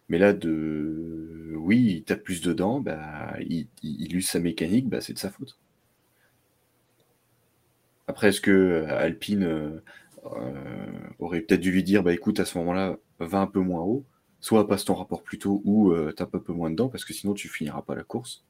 Mais 0.09 0.17
là, 0.17 0.33
de 0.33 1.53
oui, 1.55 1.97
il 1.97 2.03
tape 2.03 2.23
plus 2.23 2.41
dedans, 2.41 2.79
bah, 2.79 3.35
il, 3.41 3.67
use 4.15 4.27
sa 4.29 4.39
mécanique, 4.39 4.89
bah, 4.89 5.01
c'est 5.01 5.13
de 5.13 5.19
sa 5.19 5.29
faute. 5.29 5.57
Après, 8.07 8.29
est-ce 8.29 8.41
que 8.41 8.51
euh, 8.51 8.97
Alpine 8.97 9.81
aurait 11.19 11.41
peut-être 11.41 11.61
dû 11.61 11.71
lui 11.71 11.83
dire, 11.83 12.03
bah 12.03 12.13
écoute, 12.13 12.39
à 12.39 12.45
ce 12.45 12.57
moment-là, 12.59 12.97
va 13.19 13.39
un 13.39 13.47
peu 13.47 13.59
moins 13.59 13.81
haut, 13.81 14.05
soit 14.41 14.67
passe 14.67 14.85
ton 14.85 14.93
rapport 14.95 15.23
plus 15.23 15.39
tôt 15.39 15.61
ou 15.65 15.93
tape 16.11 16.35
un 16.35 16.39
peu 16.39 16.53
moins 16.53 16.69
dedans, 16.69 16.89
parce 16.89 17.05
que 17.05 17.13
sinon 17.13 17.33
tu 17.33 17.47
finiras 17.47 17.81
pas 17.81 17.95
la 17.95 18.03
course. 18.03 18.43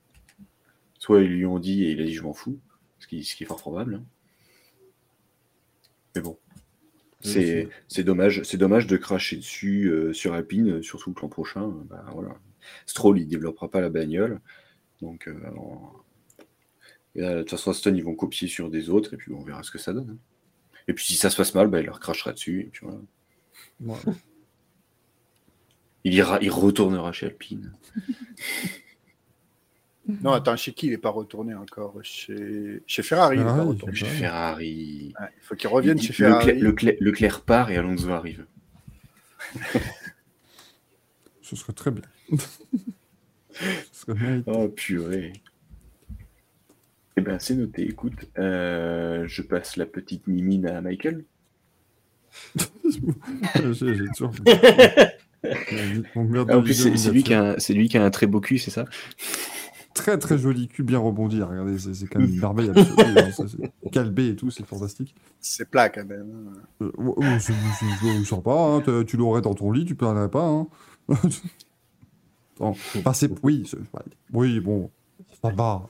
Soit 0.98 1.22
ils 1.22 1.30
lui 1.30 1.46
ont 1.46 1.60
dit 1.60 1.86
et 1.86 1.92
il 1.92 2.02
a 2.02 2.06
dit 2.06 2.14
je 2.14 2.24
m'en 2.24 2.34
fous, 2.34 2.60
ce 3.00 3.08
qui, 3.08 3.24
ce 3.24 3.36
qui 3.36 3.44
est 3.44 3.48
fort 3.48 3.58
probable. 3.60 3.96
hein. 3.96 4.04
Mais 6.16 6.22
bon, 6.22 6.38
c'est 7.22 8.04
dommage, 8.04 8.42
c'est 8.44 8.58
dommage 8.58 8.88
de 8.88 8.98
cracher 8.98 9.38
dessus 9.38 9.86
euh, 9.90 10.14
sur 10.14 10.34
Alpine, 10.34 10.78
euh, 10.78 10.82
surtout 10.82 11.14
que 11.14 11.22
l'an 11.22 11.30
prochain, 11.30 11.64
euh, 11.64 11.84
bah, 11.86 12.04
voilà. 12.14 12.36
Stroll 12.86 13.20
il 13.20 13.28
développera 13.28 13.70
pas 13.70 13.82
la 13.82 13.90
bagnole, 13.90 14.42
donc 15.02 15.28
euh, 15.28 15.40
et 17.16 17.22
là, 17.22 17.36
de 17.36 17.40
toute 17.42 17.52
façon 17.52 17.72
Aston 17.72 17.94
ils 17.96 18.04
vont 18.04 18.16
copier 18.16 18.48
sur 18.48 18.70
des 18.70 18.90
autres 18.90 19.14
et 19.14 19.18
puis 19.18 19.32
on 19.34 19.42
verra 19.44 19.64
ce 19.64 19.72
que 19.72 19.78
ça 19.78 19.94
donne. 19.94 20.12
hein. 20.12 20.18
Et 20.88 20.94
puis 20.94 21.06
si 21.06 21.16
ça 21.16 21.30
se 21.30 21.38
passe 21.38 21.54
mal, 21.56 21.68
bah, 21.68 21.80
il 21.80 21.86
leur 21.86 22.00
crachera 22.00 22.34
dessus 22.34 22.62
et 22.62 22.70
puis 22.70 22.86
voilà. 22.86 23.00
Ouais. 23.82 24.14
Il 26.04 26.14
ira, 26.14 26.40
il 26.42 26.50
retournera 26.50 27.12
chez 27.12 27.28
Alpine. 27.28 27.74
Non, 30.24 30.32
attends, 30.32 30.56
chez 30.58 30.74
qui 30.74 30.88
il 30.88 30.92
n'est 30.92 30.98
pas 30.98 31.10
retourné 31.10 31.54
encore? 31.54 31.94
Chez, 32.04 32.82
chez 32.88 33.04
Ferrari. 33.04 33.38
il 33.38 33.42
est 33.42 33.46
pas 33.46 33.64
retourné. 33.64 33.96
Chez. 33.96 34.06
Ferrari. 34.06 35.14
Ouais, 35.20 35.28
il 35.38 35.44
faut 35.44 35.56
qu'il 35.56 35.70
revienne 35.70 35.98
Il- 35.98 36.04
chez 36.04 36.14
Ferrari. 36.14 36.48
Leclerc, 36.54 36.64
Leclerc- 36.64 36.98
Leclerc 37.00 37.42
part 37.42 37.72
et 37.72 37.78
Alonso 37.78 38.10
arrive. 38.10 38.46
Ce 41.42 41.56
serait 41.56 41.74
très 41.74 41.92
bien. 41.92 42.04
Ce 43.92 44.06
serait 44.06 44.14
mérité. 44.14 44.52
Oh 44.54 44.68
purée. 44.70 45.34
Eh 47.18 47.22
ben 47.22 47.38
c'est 47.40 47.56
noté, 47.56 47.84
écoute. 47.88 48.14
euh, 48.38 49.26
je 49.28 49.42
passe 49.42 49.76
la 49.76 49.86
petite 49.86 50.28
mimine 50.28 50.68
à 50.68 50.80
Michael. 50.82 51.26
J'ai 52.86 53.96
j'ai 53.96 54.06
toujours. 54.16 54.32
Mon 56.16 56.24
merde 56.26 56.50
Ah, 56.52 56.58
en 56.58 56.62
plus, 56.62 56.70
de 56.86 56.92
c'est 56.92 56.98
c'est 56.98 57.12
lui, 57.12 57.24
qui 57.24 57.34
a 57.34 57.44
un- 57.54 57.60
c'est 57.60 57.74
lui 57.74 57.90
qui 57.90 57.98
a 57.98 58.04
un 58.06 58.10
très 58.12 58.28
beau 58.28 58.40
cul, 58.40 58.58
c'est 58.60 58.72
ça? 58.72 58.86
Très 60.00 60.18
très 60.18 60.38
joli 60.38 60.70
cul, 60.70 60.84
bien 60.84 60.98
rebondi. 61.00 61.42
Regardez, 61.44 61.78
c'est 61.78 62.08
quand 62.08 62.20
même 62.20 62.30
une 62.30 62.40
merveille 62.40 62.70
absolue. 62.70 63.18
hein, 63.18 63.90
Calbé 63.92 64.30
et 64.30 64.36
tout, 64.38 64.50
c'est 64.50 64.66
fantastique. 64.66 65.14
C'est 65.42 65.70
plat 65.70 65.90
quand 65.90 66.06
même. 66.06 66.32
hein. 66.34 66.54
Euh, 66.82 66.92
ouais, 66.98 67.26
ouais, 67.28 67.40
c'est 67.40 67.54
sympa, 68.26 68.52
hein, 68.52 68.82
tu- 68.82 69.06
tu 69.06 69.18
l'aurais 69.18 69.42
dans 69.42 69.54
ton 69.54 69.72
lit, 69.74 69.84
tu 69.84 69.96
plaindrais 69.96 70.30
pas. 70.32 70.46
Hein. 70.48 70.68
Enfin, 72.62 73.12
c'est- 73.14 73.32
oui, 73.44 73.70
oui, 74.34 74.60
bon, 74.62 74.90
ça 75.42 75.50
va. 75.50 75.86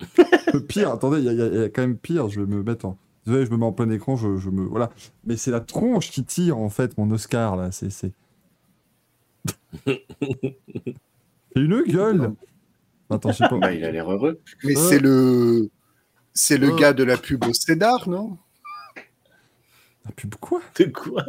Le 0.54 0.60
pire, 0.60 0.90
attendez, 0.90 1.18
il 1.18 1.24
y, 1.24 1.28
a- 1.28 1.32
y 1.32 1.64
y 1.66 1.70
quand 1.72 1.82
même 1.82 1.96
pire, 1.98 2.28
je 2.30 2.40
vais 2.40 2.46
me 2.46 2.62
mettre 2.62 2.86
en. 2.86 2.96
Désolé, 3.26 3.44
je 3.46 3.50
me 3.50 3.56
mets 3.58 3.64
en 3.66 3.72
plein 3.72 3.88
écran, 3.90 4.16
je, 4.16 4.36
je 4.38 4.48
me. 4.50 4.62
Voilà. 4.64 4.90
Mais 5.26 5.36
c'est 5.36 5.50
la 5.50 5.60
tronche 5.60 6.10
qui 6.10 6.24
tire, 6.24 6.56
en 6.58 6.70
fait, 6.70 6.96
mon 6.98 7.10
Oscar, 7.10 7.56
là. 7.56 7.70
C'est 7.72 8.12
une 11.56 11.82
gueule 11.84 12.32
Attends, 13.14 13.32
je 13.32 13.36
sais 13.38 13.48
pas. 13.48 13.56
Bah, 13.58 13.72
il 13.72 13.84
a 13.84 13.90
l'air 13.90 14.10
heureux. 14.10 14.40
Mais 14.64 14.76
Euh. 14.76 14.88
c'est 14.88 14.98
le. 14.98 15.70
C'est 16.32 16.58
le 16.58 16.70
Euh. 16.70 16.76
gars 16.76 16.92
de 16.92 17.04
la 17.04 17.16
pub 17.16 17.44
au 17.44 17.52
Cédar, 17.52 18.08
non? 18.08 18.36
La 20.04 20.10
pub 20.12 20.34
quoi? 20.36 20.60
De 20.78 20.84
quoi? 20.86 21.24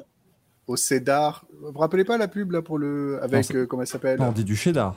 Au 0.67 0.75
Cédar. 0.75 1.45
Vous 1.61 1.71
vous 1.71 1.79
rappelez 1.79 2.03
pas 2.03 2.17
la 2.17 2.27
pub 2.27 2.51
là 2.51 2.61
pour 2.61 2.77
le. 2.77 3.19
Avec. 3.21 3.53
euh, 3.55 3.65
comment 3.65 3.83
elle 3.83 3.87
s'appelle? 3.87 4.19
Non, 4.19 4.27
on 4.29 4.31
dit 4.31 4.43
du 4.43 4.55
fromage. 4.57 4.93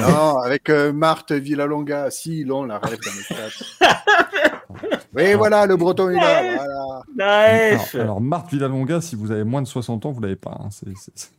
Non, 0.00 0.38
avec 0.38 0.68
euh, 0.70 0.92
Marthe 0.92 1.30
Villalonga. 1.32 2.10
Si, 2.10 2.44
non, 2.44 2.64
la 2.64 2.78
rêve 2.78 2.98
dans 2.98 3.12
le 3.14 3.22
chat. 3.22 4.04
Oui, 5.14 5.34
voilà, 5.34 5.66
le 5.66 5.76
breton 5.76 6.10
est 6.10 6.14
là. 6.16 6.56
Voilà. 6.56 7.02
Bref 7.16 7.94
Alors, 7.94 8.04
alors, 8.04 8.20
Marthe 8.20 8.50
Villalonga, 8.50 9.00
si 9.00 9.14
vous 9.16 9.30
avez 9.30 9.44
moins 9.44 9.62
de 9.62 9.66
60 9.68 10.04
ans, 10.06 10.10
vous 10.12 10.20
l'avez 10.20 10.36
pas. 10.36 10.58
hein, 10.60 10.68
c'est- 10.70 10.86
c'est- 11.14 11.30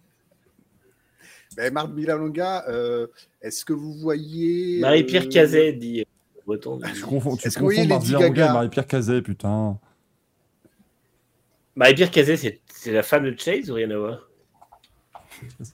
Ben, 1.60 1.74
Marthe 1.74 1.94
Villalonga, 1.94 2.64
euh, 2.70 3.08
est-ce 3.42 3.66
que 3.66 3.74
vous 3.74 3.94
voyez. 3.96 4.80
Marie-Pierre 4.80 5.24
euh, 5.26 5.30
Cazet 5.30 5.74
dit. 5.74 6.00
euh, 6.00 6.06
Breton 6.46 6.80
Tu 6.96 7.02
confonds, 7.02 7.36
tu 7.36 7.48
Est-ce 7.48 7.58
que 7.58 7.64
vous 7.64 7.70
confonds 7.72 7.82
Lady 7.90 8.06
Villalonga 8.06 8.46
et 8.50 8.54
Marie-Pierre 8.54 8.88
Cazet, 8.88 9.22
putain. 9.22 9.78
Marie-Pierre 11.76 12.12
Cazet, 12.12 12.38
c'est 12.38 12.62
c'est 12.74 12.94
la 12.94 13.04
femme 13.04 13.26
de 13.26 13.36
Chase 13.38 13.70
ou 13.70 13.74
rien 13.74 13.92
à 13.92 13.98
voir? 13.98 14.30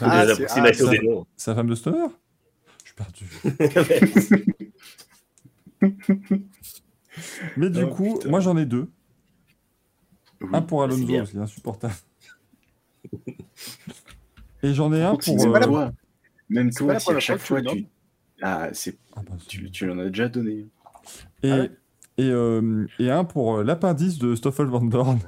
Ah, 0.00 0.20
ah, 0.20 0.26
des 0.26 0.98
noms. 1.00 1.26
c'est 1.36 1.50
la 1.50 1.56
femme 1.56 1.66
de 1.66 1.74
Stoner? 1.74 2.06
Je 2.84 2.86
suis 2.86 2.94
perdu. 2.94 3.26
Mais 7.56 7.68
du 7.68 7.82
Oh, 7.82 7.88
coup, 7.88 8.14
putain. 8.14 8.30
moi 8.30 8.38
j'en 8.40 8.56
ai 8.56 8.64
deux. 8.64 8.88
Oui. 10.40 10.48
Un 10.52 10.62
pour 10.62 10.80
c'est 10.88 10.94
Alonso, 10.94 11.26
c'est 11.32 11.38
insupportable. 11.38 11.94
Et 14.62 14.74
j'en 14.74 14.92
ai 14.92 15.02
un 15.02 15.16
pour. 15.16 15.36
Même 15.36 15.52
pas 15.52 15.58
la- 15.60 15.66
euh, 15.66 15.68
toi, 15.70 15.92
même 16.48 16.70
c'est 16.72 16.78
toi, 16.78 16.86
pas 16.88 16.92
la 16.94 17.00
si 17.00 17.10
à 17.12 17.20
chaque 17.20 17.38
fois 17.40 17.62
tu. 17.62 17.86
Ah, 18.42 18.68
c'est... 18.72 18.96
ah 19.16 19.22
bah, 19.28 19.36
Tu, 19.48 19.70
tu 19.70 19.86
l'en 19.86 19.98
as 19.98 20.06
déjà 20.06 20.28
donné. 20.28 20.66
Et, 21.42 21.50
Ah 21.50 21.58
ouais 21.60 21.70
et, 22.18 22.28
euh, 22.30 22.86
et 22.98 23.10
un 23.10 23.24
pour 23.24 23.56
euh, 23.58 23.64
l'appendice 23.64 24.18
de 24.18 24.34
Stoffel 24.34 24.66
Van 24.66 24.84
Dorn. 24.84 25.18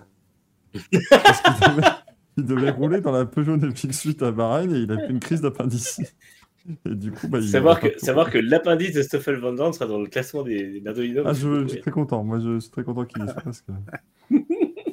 Parce 1.10 1.40
qu'il 1.40 1.68
devait, 1.70 1.88
il 2.36 2.44
devait 2.44 2.70
rouler 2.70 3.00
dans 3.00 3.12
la 3.12 3.24
Peugeot 3.24 3.56
918 3.56 4.22
à 4.22 4.32
Bahreïn 4.32 4.74
et 4.74 4.80
il 4.80 4.92
a 4.92 4.98
fait 4.98 5.10
une 5.10 5.20
crise 5.20 5.40
d'appendicite. 5.40 6.14
Et 6.86 6.94
du 6.94 7.12
coup, 7.12 7.28
bah, 7.28 7.38
il 7.40 7.48
Savoir 7.48 7.78
que, 7.80 7.98
savoir 7.98 8.30
que 8.30 8.38
l'appendice 8.38 8.94
de 8.94 9.02
Stoffel 9.02 9.36
Van 9.36 9.52
Dorn 9.52 9.72
sera 9.72 9.86
dans 9.86 10.00
le 10.00 10.06
classement 10.08 10.42
des, 10.42 10.80
des. 10.80 11.22
Ah, 11.24 11.32
je, 11.32 11.62
je 11.62 11.68
suis 11.68 11.80
très 11.80 11.90
content. 11.90 12.24
Moi, 12.24 12.38
je 12.40 12.58
suis 12.58 12.70
très 12.70 12.84
content 12.84 13.04
qu'il 13.04 13.22
y 13.22 13.26
soit 13.26 13.40
parce 13.42 13.60
que. 13.62 13.72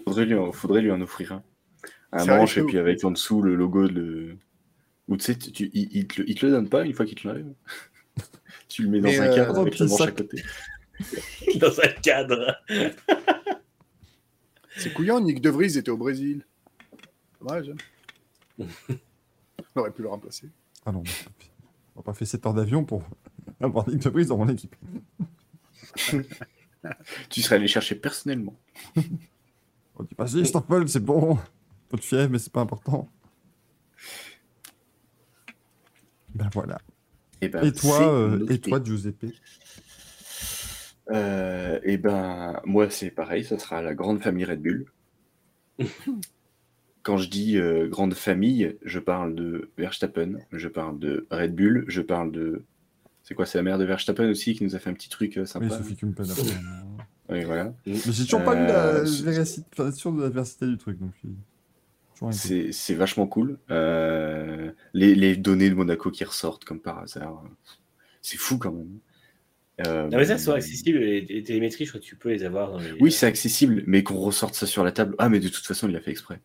Faudrait 0.06 0.26
lui, 0.26 0.36
faudrait 0.54 0.82
lui 0.82 0.92
en 0.92 1.02
offrir 1.02 1.34
un. 1.34 1.44
Un 2.14 2.26
manche 2.26 2.58
et 2.58 2.64
puis 2.64 2.78
avec 2.78 3.04
en 3.04 3.12
dessous 3.12 3.42
le 3.42 3.56
logo 3.56 3.88
de. 3.88 4.36
Ou 5.08 5.18
tu 5.18 5.24
sais, 5.24 5.34
il, 5.34 5.90
il 5.96 6.08
te 6.08 6.22
le, 6.22 6.30
il 6.30 6.36
te 6.36 6.46
le 6.46 6.52
donne 6.52 6.70
pas 6.70 6.84
une 6.84 6.94
fois 6.94 7.06
qu'il 7.06 7.16
te 7.18 7.28
l'enlève? 7.28 7.54
tu 8.68 8.84
le 8.84 8.90
mets 8.90 9.00
dans 9.00 9.10
Mais, 9.10 9.20
un 9.20 9.32
euh, 9.32 9.36
cadre 9.36 9.60
avec 9.60 9.80
le 9.80 9.88
manche 9.88 10.02
à 10.02 10.12
côté. 10.12 10.44
dans 11.56 11.80
un 11.80 11.88
cadre. 12.02 12.56
C'est 14.78 14.94
couillon, 14.94 15.20
Nick 15.20 15.42
De 15.42 15.50
Vries 15.50 15.78
était 15.78 15.90
au 15.92 15.98
Brésil. 15.98 16.46
Dommage. 17.40 17.72
hein. 18.60 18.66
On 19.76 19.80
aurait 19.82 19.92
pu 19.92 20.02
le 20.02 20.10
remplacer. 20.10 20.50
Ah 20.86 20.92
non. 20.92 21.04
n'aurais 21.96 22.04
pas 22.06 22.14
fait 22.14 22.26
7 22.26 22.46
heures 22.46 22.54
d'avion 22.54 22.84
pour 22.84 23.04
avoir 23.60 23.88
Nick 23.90 24.00
de 24.00 24.10
Vries 24.10 24.26
dans 24.26 24.38
mon 24.38 24.48
équipe. 24.50 24.76
Tu 27.30 27.42
serais 27.42 27.56
allé 27.56 27.68
chercher 27.68 27.96
personnellement. 27.96 28.60
On 29.96 30.04
dit, 30.04 30.16
vas-y, 30.18 30.46
Stoffel, 30.46 30.88
c'est 30.90 31.04
bon. 31.04 31.38
Peu 31.92 31.98
de 31.98 32.04
fièvre, 32.04 32.32
mais 32.32 32.40
c'est 32.40 32.54
pas 32.54 32.62
important. 32.62 33.10
Ben 36.34 36.50
voilà. 36.54 36.80
Et, 37.42 37.50
ben, 37.50 37.66
Et 37.66 37.74
toi, 37.74 38.14
euh, 38.14 38.46
et 38.50 38.60
toi, 38.60 38.82
Giuseppe? 38.82 39.26
Euh, 41.12 41.80
et 41.84 41.98
ben, 41.98 42.62
moi, 42.64 42.90
c'est 42.90 43.12
pareil, 43.12 43.44
ça 43.44 43.60
sera 43.60 43.82
la 43.82 43.94
grande 43.94 44.24
famille 44.24 44.46
Red 44.46 44.62
Bull. 44.62 44.86
Quand 47.04 47.18
je 47.18 47.30
dis 47.30 47.58
euh, 47.58 47.90
grande 47.90 48.14
famille, 48.14 48.78
je 48.84 49.00
parle 49.00 49.36
de 49.36 49.70
Verstappen, 49.78 50.38
je 50.54 50.70
parle 50.70 50.98
de 50.98 51.28
Red 51.30 51.56
Bull, 51.56 51.84
je 51.90 52.02
parle 52.02 52.32
de. 52.32 52.64
C'est 53.24 53.34
quoi, 53.34 53.46
c'est 53.46 53.58
la 53.58 53.64
mère 53.64 53.80
de 53.80 53.84
Verstappen 53.84 54.30
aussi 54.30 54.54
qui 54.56 54.64
nous 54.64 54.76
a 54.76 54.80
fait 54.80 54.90
un 54.90 54.94
petit 54.94 55.10
truc 55.10 55.36
euh, 55.36 55.42
Oui, 55.42 55.48
sympa. 55.48 55.70
Sophie 55.70 55.98
Kumpen. 55.98 56.30
apparemment. 56.30 56.98
Oui, 57.30 57.44
voilà. 57.44 57.74
Mais 57.86 57.96
j'ai 57.96 58.24
toujours 58.24 58.44
pas 58.44 58.56
eu 58.56 58.66
la 58.68 59.04
véracité 59.04 59.62
de 59.78 60.22
la 60.22 60.30
véracité 60.30 60.68
du 60.68 60.78
truc. 60.78 61.00
Donc, 61.00 61.12
je 61.16 61.20
suis 61.20 61.28
toujours 61.28 61.38
inquiet. 61.38 61.50
C'est 62.30 62.72
c'est 62.72 62.94
vachement 62.94 63.26
cool. 63.26 63.58
Euh, 63.72 64.72
les, 64.94 65.16
les 65.16 65.36
données 65.36 65.70
de 65.72 65.76
Monaco 65.76 66.12
qui 66.12 66.24
ressortent 66.24 66.66
comme 66.66 66.80
par 66.80 67.00
hasard. 67.00 67.44
C'est 68.22 68.38
fou 68.38 68.60
quand 68.60 68.72
même. 68.72 69.00
Euh, 69.88 70.08
Non, 70.10 70.18
mais 70.18 70.26
ça, 70.26 70.38
c'est 70.38 70.52
accessible. 70.52 71.00
Les, 71.00 71.22
les 71.22 71.42
télémétries, 71.42 71.86
je 71.86 71.90
crois 71.90 72.00
que 72.00 72.06
tu 72.06 72.16
peux 72.16 72.30
les 72.30 72.44
avoir 72.44 72.72
dans 72.74 72.78
les. 72.78 72.92
Oui, 73.00 73.12
c'est 73.12 73.26
accessible, 73.26 73.84
mais 73.88 74.04
qu'on 74.04 74.20
ressorte 74.20 74.54
ça 74.54 74.68
sur 74.68 74.84
la 74.84 74.92
table. 74.92 75.16
Ah, 75.18 75.30
mais 75.30 75.40
de 75.40 75.48
toute 75.50 75.66
façon, 75.66 75.90
il 75.90 75.96
a 75.96 76.00
fait 76.02 76.12
exprès. 76.12 76.40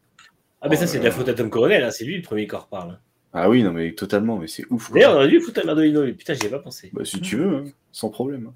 Ah, 0.62 0.68
mais 0.70 0.76
ça, 0.76 0.84
Oh 0.84 0.86
c'est 0.88 0.98
de 1.00 1.04
la 1.04 1.10
faute 1.10 1.28
à 1.28 1.34
Tom 1.34 1.50
Coronel. 1.50 1.84
hein, 1.84 1.90
C'est 1.90 2.06
lui 2.06 2.16
le 2.16 2.22
premier 2.22 2.46
qui 2.46 2.54
en 2.54 2.60
reparle. 2.60 2.98
Ah 3.34 3.50
oui, 3.50 3.62
non, 3.62 3.72
mais 3.72 3.92
totalement, 3.92 4.38
mais 4.38 4.46
c'est 4.46 4.64
ouf. 4.70 4.90
D'ailleurs, 4.92 5.12
on 5.12 5.16
aurait 5.16 5.28
dû 5.28 5.40
foutre 5.42 5.60
la 5.60 5.66
Merdolino. 5.66 6.04
lui. 6.04 6.14
Putain, 6.14 6.32
j'y 6.32 6.46
ai 6.46 6.48
pas 6.48 6.58
pensé. 6.60 6.88
Bah, 6.94 7.04
si 7.04 7.20
tu 7.20 7.36
veux, 7.36 7.56
hein, 7.56 7.64
sans 7.92 8.08
problème. 8.08 8.52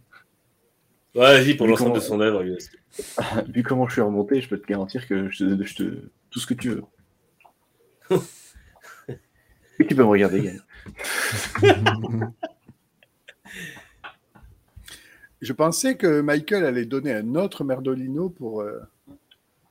Ouais, 1.14 1.20
vas-y, 1.42 1.54
pour 1.54 1.66
l'ensemble 1.66 1.90
comment- 1.90 2.00
de 2.00 2.04
son 2.04 2.20
œuvre. 2.20 2.42
lui 2.42 2.52
aussi. 2.52 2.70
Vu 3.54 3.62
comment 3.62 3.86
je 3.88 3.92
suis 3.92 4.00
remonté, 4.00 4.40
je 4.40 4.48
peux 4.48 4.58
te 4.58 4.66
garantir 4.66 5.06
que 5.06 5.28
je 5.28 5.44
te, 5.44 5.64
je 5.64 5.74
te- 5.74 6.08
tout 6.30 6.40
ce 6.40 6.46
que 6.46 6.54
tu 6.54 6.70
veux. 6.70 6.82
Et 9.78 9.86
tu 9.86 9.94
peux 9.94 10.02
me 10.02 10.08
regarder, 10.08 10.42
Gaël. 10.42 10.62
Je 15.40 15.52
pensais 15.54 15.96
que 15.96 16.20
Michael 16.20 16.66
allait 16.66 16.84
donner 16.84 17.14
un 17.14 17.34
autre 17.34 17.64
Merdolino 17.64 18.28
pour 18.28 18.60
euh, 18.60 18.78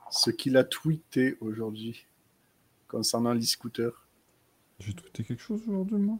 ce 0.09 0.32
qu'il 0.32 0.58
a 0.58 0.64
tweeté 0.64 1.38
aujourd'hui 1.42 2.08
concernant 2.88 3.34
l'e-scooter. 3.34 4.08
J'ai 4.80 4.93
tweeté 4.93 5.24
quelque 5.24 5.43
chose 5.43 5.61
aujourd'hui, 5.68 5.98
moi? 5.98 6.18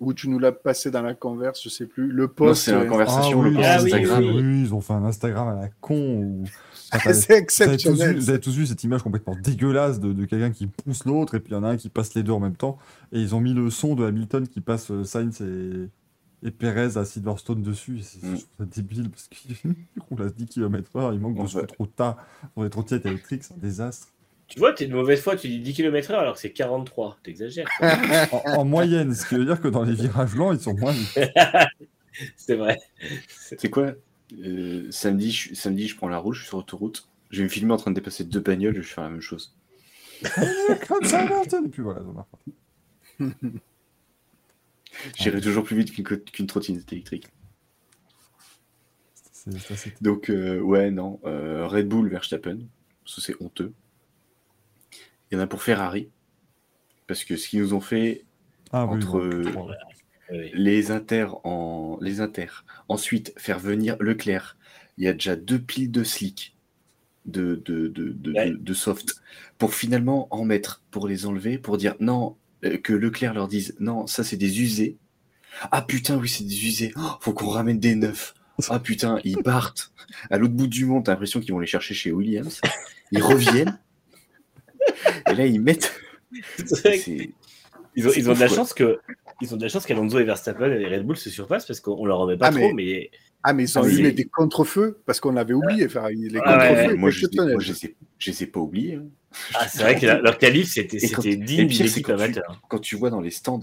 Ou 0.00 0.12
tu 0.14 0.28
nous 0.28 0.38
l'as 0.38 0.52
passé 0.52 0.90
dans 0.92 1.02
la 1.02 1.14
converse, 1.14 1.60
je 1.62 1.68
sais 1.68 1.86
plus. 1.86 2.06
Le 2.12 2.28
post. 2.28 2.62
c'est 2.66 2.72
la 2.72 2.82
euh, 2.82 2.86
conversation, 2.86 3.40
oui, 3.40 3.50
le 3.50 3.56
post 3.56 3.66
Ah 3.68 3.74
Instagram. 3.82 4.24
oui. 4.24 4.30
oui, 4.42 4.60
ils 4.62 4.72
ont 4.74 4.80
fait 4.80 4.92
un 4.92 5.04
Instagram 5.04 5.48
à 5.48 5.54
la 5.60 5.68
con. 5.80 5.94
Où... 6.22 6.44
Enfin, 6.92 7.12
c'est 7.12 7.26
Vous 7.26 7.32
avez, 7.32 7.40
tous 7.40 7.42
exceptionnel. 7.42 8.14
vu, 8.14 8.20
vous 8.20 8.30
avez 8.30 8.40
tous 8.40 8.54
vu 8.56 8.66
cette 8.66 8.84
image 8.84 9.02
complètement 9.02 9.34
dégueulasse 9.42 9.98
de, 9.98 10.12
de 10.12 10.24
quelqu'un 10.24 10.50
qui 10.52 10.68
pousse 10.68 11.04
l'autre 11.04 11.34
et 11.34 11.40
puis 11.40 11.52
il 11.52 11.56
y 11.56 11.58
en 11.58 11.64
a 11.64 11.68
un 11.70 11.76
qui 11.76 11.88
passe 11.88 12.14
les 12.14 12.22
deux 12.22 12.30
en 12.32 12.38
même 12.40 12.54
temps. 12.54 12.78
Et 13.12 13.20
ils 13.20 13.34
ont 13.34 13.40
mis 13.40 13.54
le 13.54 13.70
son 13.70 13.96
de 13.96 14.06
Hamilton 14.06 14.46
qui 14.46 14.60
passe 14.60 14.90
euh, 14.92 15.02
Sainz 15.02 15.40
et, 15.40 15.88
et 16.46 16.50
Perez 16.52 16.96
à 16.96 17.04
Silverstone 17.04 17.62
dessus. 17.62 17.98
Et 17.98 18.02
C'est 18.02 18.22
Mm. 18.24 18.64
débile 18.66 19.10
parce 19.10 19.26
qu'il 19.26 19.56
roule 20.10 20.22
à 20.22 20.30
10 20.30 20.46
km/h, 20.46 21.12
il 21.12 21.18
manque 21.18 21.36
de 21.44 21.66
trop 21.66 21.86
tard 21.86 22.16
dans 22.56 22.62
les 22.62 22.70
trottinettes 22.70 23.06
électriques, 23.06 23.42
c'est 23.42 23.54
un 23.54 23.58
désastre. 23.58 24.06
Tu 24.48 24.58
vois, 24.58 24.72
t'es 24.72 24.86
de 24.86 24.94
mauvaise 24.94 25.20
foi. 25.20 25.36
Tu 25.36 25.48
dis 25.48 25.60
10 25.60 25.74
km/h 25.74 26.14
alors 26.16 26.34
que 26.34 26.40
c'est 26.40 26.52
43. 26.52 27.18
T'exagères. 27.22 27.68
En, 28.32 28.58
en 28.60 28.64
moyenne, 28.64 29.14
ce 29.14 29.26
qui 29.26 29.34
veut 29.34 29.44
dire 29.44 29.60
que 29.60 29.68
dans 29.68 29.82
les 29.84 29.94
virages 29.94 30.34
lents, 30.34 30.52
ils 30.52 30.60
sont 30.60 30.74
moins 30.74 30.92
vite. 30.92 31.18
c'est 32.36 32.56
vrai. 32.56 32.78
C'est 33.28 33.68
quoi 33.70 33.92
Euh, 34.42 34.86
samedi, 34.90 35.30
je, 35.32 35.54
samedi, 35.54 35.86
je 35.88 35.96
prends 35.96 36.08
la 36.08 36.18
route, 36.18 36.34
je 36.34 36.40
suis 36.40 36.48
sur 36.48 36.58
autoroute. 36.58 37.08
Je 37.30 37.38
vais 37.38 37.44
me 37.44 37.48
filmer 37.48 37.72
en 37.72 37.76
train 37.76 37.90
de 37.90 37.94
dépasser 37.96 38.24
deux 38.24 38.40
bagnoles, 38.40 38.74
je 38.74 38.80
vais 38.80 38.84
faire 38.86 39.04
la 39.04 39.10
même 39.10 39.20
chose. 39.20 39.54
Comme 40.88 41.04
ça, 41.04 41.24
Et 41.24 41.68
puis 41.68 41.82
voilà. 41.82 42.00
J'irai 45.16 45.40
toujours 45.40 45.64
plus 45.64 45.76
vite 45.76 45.92
qu'une 46.32 46.46
trottinette 46.46 46.90
électrique. 46.92 47.26
Donc, 50.00 50.30
euh, 50.30 50.58
ouais, 50.60 50.90
non. 50.90 51.20
euh, 51.24 51.66
Red 51.66 51.88
Bull, 51.88 52.08
Verstappen, 52.08 52.58
ça 53.06 53.20
c'est 53.22 53.34
honteux. 53.40 53.72
Il 55.30 55.34
y 55.36 55.38
en 55.38 55.42
a 55.42 55.46
pour 55.46 55.62
Ferrari. 55.62 56.10
Parce 57.06 57.24
que 57.24 57.36
ce 57.36 57.48
qu'ils 57.48 57.60
nous 57.60 57.74
ont 57.74 57.80
fait, 57.80 58.24
Ah 58.72 58.84
Entre, 58.86 59.20
les 60.52 60.90
inters 60.90 61.36
en 61.46 61.98
les 62.02 62.20
inters. 62.20 62.64
Ensuite, 62.88 63.32
faire 63.38 63.58
venir 63.58 63.96
Leclerc. 64.00 64.56
Il 64.98 65.04
y 65.04 65.08
a 65.08 65.12
déjà 65.14 65.36
deux 65.36 65.58
piles 65.58 65.90
de 65.90 66.04
slick, 66.04 66.56
de, 67.24 67.62
de, 67.64 67.88
de, 67.88 68.10
de, 68.12 68.32
Ouais. 68.32 68.50
de- 68.50 68.56
de 68.56 68.74
soft, 68.74 69.14
pour 69.56 69.74
finalement 69.74 70.26
en 70.30 70.44
mettre, 70.44 70.82
pour 70.90 71.08
les 71.08 71.24
enlever, 71.24 71.56
pour 71.56 71.78
dire 71.78 71.94
non, 72.00 72.36
euh, 72.64 72.76
que 72.76 72.92
Leclerc 72.92 73.32
leur 73.32 73.48
dise 73.48 73.74
non, 73.80 74.06
ça 74.06 74.22
c'est 74.24 74.36
des 74.36 74.60
usés. 74.60 74.98
Ah 75.70 75.80
putain, 75.82 76.16
oui, 76.18 76.28
c'est 76.28 76.44
des 76.44 76.66
usés. 76.66 76.92
Oh, 76.96 77.00
faut 77.20 77.32
qu'on 77.32 77.48
ramène 77.48 77.78
des 77.78 77.94
neufs. 77.94 78.34
Ah 78.68 78.80
putain, 78.80 79.18
ils 79.24 79.38
partent 79.42 79.92
à 80.30 80.36
l'autre 80.36 80.54
bout 80.54 80.66
du 80.66 80.84
monde. 80.84 81.04
T'as 81.04 81.12
l'impression 81.12 81.40
qu'ils 81.40 81.52
vont 81.52 81.60
les 81.60 81.66
chercher 81.66 81.94
chez 81.94 82.10
Williams. 82.12 82.60
Ils 83.12 83.22
reviennent. 83.22 83.78
Et 85.30 85.34
là, 85.34 85.46
ils 85.46 85.60
mettent. 85.60 85.92
Ils 86.32 88.06
ont, 88.06 88.10
C'est 88.10 88.20
ils 88.20 88.30
ont 88.30 88.34
de 88.34 88.40
la 88.40 88.48
chance 88.48 88.72
que. 88.74 88.98
Ils 89.40 89.54
ont 89.54 89.56
de 89.56 89.62
la 89.62 89.68
chance 89.68 89.86
qu'Alonso 89.86 90.18
et 90.18 90.24
Verstappen 90.24 90.70
et 90.72 90.86
Red 90.86 91.04
Bull 91.06 91.16
se 91.16 91.30
surpassent 91.30 91.66
parce 91.66 91.80
qu'on 91.80 92.04
leur 92.06 92.18
remet 92.18 92.36
pas 92.36 92.48
Ah, 92.48 92.50
trop, 92.50 92.72
mais- 92.72 92.84
mais 92.84 93.10
Ah, 93.44 93.52
mais 93.52 93.64
ils 93.64 93.78
ont 93.78 93.82
Ah, 93.84 93.88
eu 93.88 94.02
mais- 94.02 94.10
des 94.12 94.24
contre-feux 94.24 94.98
parce 95.06 95.20
qu'on 95.20 95.36
avait 95.36 95.54
oublié. 95.54 95.88
Faire 95.88 96.08
les 96.08 96.16
contre-feux 96.40 96.88
ouais, 96.88 96.94
moi, 96.96 97.10
je, 97.10 97.16
les 97.18 97.22
ai- 97.22 97.26
exceptionnels. 97.26 97.54
moi, 97.54 97.62
je 97.62 97.72
les 97.72 97.84
ai, 97.86 97.96
je 98.18 98.30
les 98.32 98.42
ai 98.42 98.46
pas 98.46 98.60
oubliés. 98.60 98.94
hein. 98.96 99.04
ah, 99.54 99.68
c'est 99.68 99.82
vrai 99.82 99.94
que 99.98 100.06
la- 100.06 100.20
leur 100.20 100.38
qualif 100.38 100.72
c'était 100.72 100.96
digne 100.98 101.44
pire, 101.44 101.66
d'une 101.68 101.70
c'est 101.72 101.84
équipe 101.86 102.06
quand 102.06 102.16
tu-. 102.32 102.40
Quand 102.68 102.78
tu 102.80 102.96
vois 102.96 103.10
dans 103.10 103.20
les 103.20 103.30
stands, 103.30 103.60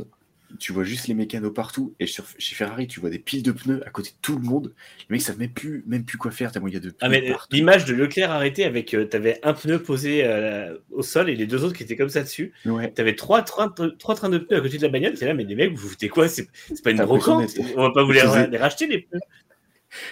tu 0.59 0.71
vois 0.73 0.83
juste 0.83 1.07
les 1.07 1.13
mécanos 1.13 1.53
partout. 1.53 1.93
Et 1.99 2.07
sur, 2.07 2.25
chez 2.37 2.55
Ferrari, 2.55 2.87
tu 2.87 2.99
vois 2.99 3.09
des 3.09 3.19
piles 3.19 3.43
de 3.43 3.51
pneus 3.51 3.81
à 3.85 3.89
côté 3.89 4.09
de 4.11 4.15
tout 4.21 4.35
le 4.37 4.43
monde. 4.43 4.73
Les 5.09 5.13
mecs 5.15 5.21
savent 5.21 5.37
même 5.39 5.51
plus, 5.51 5.83
même 5.87 6.05
plus 6.05 6.17
quoi 6.17 6.31
faire 6.31 6.51
tellement 6.51 6.67
il 6.67 6.73
y 6.73 6.77
a 6.77 6.79
de 6.79 6.89
pneus 6.89 6.97
Ah, 7.01 7.09
mais 7.09 7.29
partout. 7.29 7.47
l'image 7.55 7.85
de 7.85 7.93
Leclerc 7.93 8.31
arrêté 8.31 8.63
avec. 8.63 8.93
euh, 8.93 9.05
T'avais 9.05 9.39
un 9.43 9.53
pneu 9.53 9.81
posé 9.81 10.23
euh, 10.25 10.77
au 10.91 11.01
sol 11.03 11.29
et 11.29 11.35
les 11.35 11.45
deux 11.47 11.63
autres 11.63 11.75
qui 11.75 11.83
étaient 11.83 11.95
comme 11.97 12.09
ça 12.09 12.23
dessus. 12.23 12.53
Ouais. 12.65 12.91
T'avais 12.91 13.15
trois, 13.15 13.41
trains 13.41 13.73
de- 13.77 13.89
trois 13.89 14.15
trains 14.15 14.29
de 14.29 14.37
pneus 14.37 14.57
à 14.57 14.61
côté 14.61 14.77
de 14.77 14.83
la 14.83 14.89
bagnole. 14.89 15.13
T'es 15.15 15.25
là, 15.25 15.33
mais 15.33 15.43
les 15.43 15.55
mecs, 15.55 15.71
vous 15.71 15.77
vous 15.77 15.89
foutez 15.89 16.09
quoi? 16.09 16.27
C'est 16.29 16.47
c'est 16.67 16.83
pas 16.83 16.91
une 16.91 16.97
brocante 17.03 17.51
On 17.75 17.81
va 17.83 17.91
pas 17.91 18.03
vous 18.03 18.11
les, 18.11 18.21
racheter 18.21 18.87
les 18.87 18.99
pneus 18.99 19.19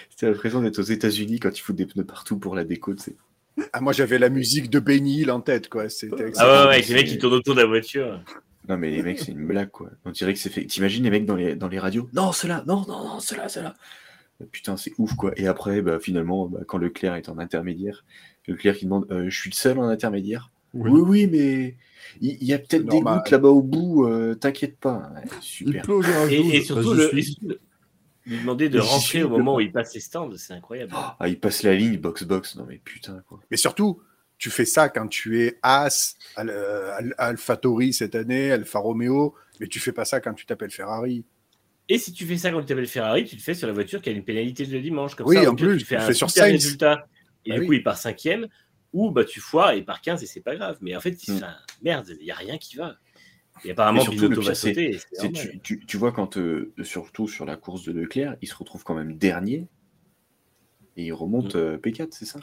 C'était 0.10 0.28
l'impression 0.28 0.62
d'être 0.62 0.80
aux 0.80 0.84
États-Unis 0.84 1.40
quand 1.40 1.58
ils 1.58 1.62
foutent 1.62 1.76
des 1.76 1.86
pneus 1.86 2.06
partout 2.06 2.38
pour 2.38 2.56
la 2.56 2.64
déco. 2.64 2.94
tu 2.96 3.04
sais. 3.04 3.16
Ah, 3.72 3.82
moi, 3.82 3.94
j'avais 3.94 4.18
la 4.18 4.30
musique 4.30 4.70
de 4.72 4.80
Benny 4.80 5.20
Hill 5.22 5.30
en 5.32 5.40
tête. 5.40 5.70
quoi. 5.70 5.88
C'était 5.90 6.32
Ah 6.38 6.46
ouais, 6.64 6.68
ouais, 6.70 6.74
avec 6.76 6.88
les 6.88 6.96
mecs 6.96 7.08
qui 7.08 7.18
tournent 7.20 7.34
autour 7.36 7.54
de 7.56 7.62
la 7.62 7.68
voiture. 7.68 8.20
Non, 8.70 8.78
mais 8.78 8.92
les 8.92 9.04
mecs, 9.04 9.20
c'est 9.20 9.32
une 9.34 9.46
blague, 9.46 9.70
quoi. 9.70 9.90
On 10.06 10.12
dirait 10.12 10.34
que 10.34 10.40
c'est 10.40 10.50
fait. 10.50 10.66
T'imagines 10.66 11.04
les 11.04 11.10
mecs 11.10 11.26
dans 11.26 11.36
les, 11.36 11.56
dans 11.56 11.68
les 11.68 11.80
radios? 11.80 12.10
Non, 12.14 12.32
cela, 12.32 12.64
non, 12.66 12.86
non, 12.88 13.04
non, 13.04 13.20
cela, 13.20 13.50
cela. 13.50 13.76
Putain, 14.52 14.78
c'est 14.78 14.94
ouf, 14.98 15.16
quoi. 15.16 15.32
Et 15.38 15.48
après, 15.48 15.82
bah, 15.82 16.00
finalement, 16.00 16.48
bah, 16.48 16.62
quand 16.66 16.78
Leclerc 16.78 17.16
est 17.16 17.30
en 17.30 17.38
intermédiaire, 17.38 18.04
Leclerc 18.48 18.78
qui 18.78 18.86
demande 18.86 19.06
euh, 19.12 19.30
Je 19.30 19.38
suis 19.40 19.50
le 19.50 19.56
seul 19.56 19.80
en 19.80 19.84
intermédiaire? 19.88 20.52
Oui. 20.74 20.90
Oui, 20.92 21.02
oui, 21.02 21.28
mais 21.28 21.76
il 22.20 22.38
il 22.42 22.48
y, 22.48 22.54
a 22.54 22.58
peut-être 22.58 22.86
des 22.86 23.00
gouttes 23.02 23.30
là-bas 23.30 23.50
au 23.50 23.62
bout, 23.62 24.06
euh, 24.08 24.34
t'inquiète 24.34 24.78
pas. 24.78 25.12
Ouais, 25.14 25.22
Il 25.38 25.44
super. 25.44 25.82
pleut 25.84 26.02
virage 26.02 26.32
Et, 26.34 26.42
12, 26.42 26.54
et 26.54 26.62
surtout, 26.62 26.90
bah, 26.90 26.96
le, 26.96 27.22
suis. 27.22 27.38
lui 28.26 28.40
demander 28.40 28.70
de 28.70 28.80
rentrer 28.80 29.24
au 29.24 29.30
moment 29.30 29.58
le- 29.58 29.64
où 29.64 29.68
il 29.68 29.72
passe 29.72 29.94
les 29.94 30.00
stands, 30.00 30.32
c'est 30.36 30.54
incroyable. 30.54 30.94
Ah, 30.96 31.28
il 31.28 31.40
passe 31.40 31.64
la 31.64 31.76
ligne, 31.76 31.98
box-box. 31.98 32.56
Non, 32.56 32.66
mais 32.68 32.80
putain, 32.84 33.22
quoi. 33.28 33.40
Mais 33.52 33.58
surtout, 33.58 34.02
tu 34.44 34.50
fais 34.50 34.66
ça 34.66 34.90
quand 34.90 35.08
tu 35.08 35.42
es 35.42 35.58
As, 35.64 36.16
Al- 36.36 36.50
euh, 36.50 36.92
Al- 36.98 37.16
AlphaTauri 37.18 37.94
cette 37.94 38.14
année, 38.14 38.52
Alfa 38.52 38.80
Romeo, 38.80 39.36
mais 39.62 39.68
tu 39.68 39.80
fais 39.80 39.94
pas 39.94 40.04
ça 40.04 40.20
quand 40.20 40.34
tu 40.34 40.46
t'appelles 40.46 40.70
Ferrari. 40.72 41.24
Et 41.88 41.98
si 41.98 42.12
tu 42.12 42.26
fais 42.26 42.38
ça 42.38 42.52
quand 42.52 42.60
tu 42.60 42.66
t'appelles 42.66 42.88
Ferrari, 42.88 43.24
tu 43.24 43.38
le 43.38 43.42
fais 43.42 43.54
sur 43.54 43.68
la 43.68 43.74
voiture 43.74 44.02
qui 44.02 44.10
a 44.10 44.12
une 44.12 44.26
pénalité 44.26 44.66
le 44.66 44.82
dimanche. 44.82 45.16
Comme 45.16 45.28
Oui, 45.28 45.36
ça, 45.42 45.50
en 45.50 45.56
plus, 45.56 45.78
tu 45.78 45.86
fais 45.86 45.96
tu 45.96 46.02
un 46.02 46.08
fais 46.08 46.14
sur 46.14 46.30
super 46.30 46.44
résultat. 46.46 47.08
Et 47.46 47.52
Ah 47.52 47.56
du 47.56 47.62
oui. 47.62 47.68
coup, 47.68 47.74
il 47.74 47.84
part 47.84 47.98
cinquième. 47.98 48.48
Ou 48.92 49.12
bah, 49.12 49.24
tu 49.24 49.40
foires 49.40 49.72
et 49.72 49.78
il 49.78 49.86
part 49.86 50.02
15 50.02 50.22
et 50.22 50.26
c'est 50.26 50.42
pas 50.42 50.56
grave. 50.58 50.78
Mais 50.82 50.94
en 50.94 51.00
fait, 51.00 51.26
il- 51.28 51.36
Mm. 51.36 51.56
merde, 51.84 52.08
il 52.20 52.26
n'y 52.26 52.32
a 52.32 52.36
rien 52.36 52.58
qui 52.58 52.76
va. 52.76 52.98
Et 53.64 53.72
apparemment, 53.72 54.02
Et 54.02 54.04
surtout, 54.04 54.28
le 54.28 54.42
va 54.42 54.56
c'est- 54.56 54.74
sauter. 54.74 55.00
tu- 55.64 55.86
tu 55.86 55.98
vois, 55.98 56.12
quand, 56.12 56.38
euh, 56.38 56.74
surtout 56.84 57.28
sur 57.30 57.46
la 57.46 57.56
course 57.56 57.84
de 57.86 57.94
Leclerc, 57.94 58.36
il 58.42 58.48
se 58.50 58.56
retrouve 58.56 58.84
quand 58.84 58.94
même 58.96 59.16
dernier. 59.18 59.68
Et 60.98 61.06
il 61.06 61.14
remonte 61.14 61.56
Mm. 61.56 61.60
euh, 61.60 61.78
P4, 61.78 62.10
c'est 62.12 62.26
ça? 62.26 62.40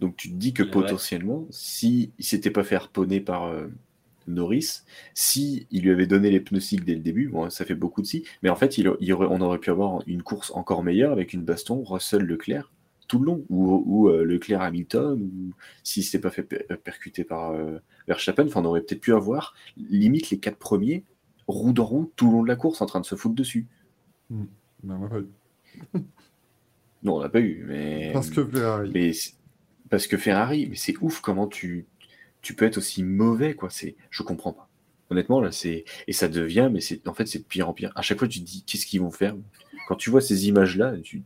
Donc 0.00 0.16
tu 0.16 0.28
te 0.30 0.34
dis 0.34 0.52
que 0.52 0.62
Ouais. 0.62 0.70
potentiellement, 0.70 1.46
si 1.50 2.12
il 2.18 2.24
s'était 2.24 2.50
pas 2.50 2.64
fait 2.64 2.76
harponner 2.76 3.20
par 3.20 3.44
euh, 3.44 3.68
Norris, 4.26 4.82
si 5.14 5.66
il 5.70 5.82
lui 5.82 5.90
avait 5.90 6.06
donné 6.06 6.30
les 6.30 6.40
pneus 6.40 6.60
cycles 6.60 6.84
dès 6.84 6.94
le 6.94 7.00
début, 7.02 7.28
bon, 7.28 7.50
ça 7.50 7.64
fait 7.64 7.74
beaucoup 7.74 8.02
de 8.02 8.06
si, 8.06 8.24
mais 8.42 8.48
en 8.50 8.56
fait, 8.56 8.78
il, 8.78 8.90
il 9.00 9.12
aurait- 9.12 9.28
on 9.30 9.40
aurait 9.42 9.58
pu 9.58 9.70
avoir 9.70 10.02
une 10.06 10.22
course 10.22 10.50
encore 10.52 10.82
meilleure 10.82 11.12
avec 11.12 11.32
une 11.34 11.42
baston 11.42 11.82
Russell-Leclerc 11.84 12.72
tout 13.08 13.18
le 13.18 13.26
long, 13.26 13.44
ou, 13.50 13.82
ou 13.86 14.08
euh, 14.08 14.24
Leclerc-Hamilton, 14.24 15.20
ou 15.20 15.52
s'il 15.82 16.04
s'était 16.04 16.20
pas 16.20 16.30
fait 16.30 16.44
per- 16.44 16.64
percuter 16.84 17.24
par 17.24 17.50
euh, 17.50 17.78
Verstappen, 18.06 18.46
enfin, 18.46 18.62
on 18.62 18.66
aurait 18.66 18.82
peut-être 18.82 19.00
pu 19.00 19.12
avoir 19.12 19.54
limite 19.76 20.30
les 20.30 20.38
quatre 20.38 20.58
premiers 20.58 21.02
roue 21.48 21.72
dans 21.72 21.84
roue 21.84 22.12
tout 22.14 22.26
le 22.26 22.32
long 22.32 22.42
de 22.44 22.48
la 22.48 22.56
course 22.56 22.80
en 22.80 22.86
train 22.86 23.00
de 23.00 23.06
se 23.06 23.16
foutre 23.16 23.34
dessus. 23.34 23.66
Ben, 24.84 24.98
on 25.02 25.08
pas 25.08 25.18
eu. 25.18 25.26
Non, 27.02 27.16
on 27.16 27.20
l'a 27.20 27.28
pas 27.28 27.40
eu, 27.40 27.64
mais. 27.66 28.10
Parce 28.12 28.30
que. 28.30 28.46
Mais 28.92 29.10
parce 29.90 30.06
que 30.06 30.16
Ferrari, 30.16 30.68
mais 30.70 30.76
c'est 30.76 30.96
ouf 31.00 31.20
comment 31.20 31.48
tu, 31.48 31.86
tu 32.42 32.54
peux 32.54 32.66
être 32.66 32.78
aussi 32.78 33.02
mauvais, 33.04 33.54
quoi. 33.54 33.70
C'est, 33.70 33.96
je 34.10 34.22
comprends 34.24 34.52
pas. 34.54 34.68
Honnêtement, 35.10 35.40
là, 35.40 35.52
c'est 35.52 35.84
et 36.08 36.12
ça 36.14 36.28
devient, 36.28 36.70
mais 36.72 36.80
c'est 36.80 37.06
en 37.08 37.14
fait 37.14 37.26
c'est 37.26 37.40
de 37.40 37.44
pire 37.44 37.68
en 37.68 37.74
pire. 37.74 37.92
À 37.96 38.02
chaque 38.02 38.18
fois, 38.20 38.28
tu 38.28 38.40
te 38.40 38.44
dis 38.46 38.64
qu'est-ce 38.66 38.86
qu'ils 38.86 39.00
vont 39.02 39.10
faire? 39.12 39.36
Quand 39.88 39.96
tu 39.96 40.10
vois 40.10 40.20
ces 40.22 40.48
images-là, 40.48 40.94
tu, 41.02 41.24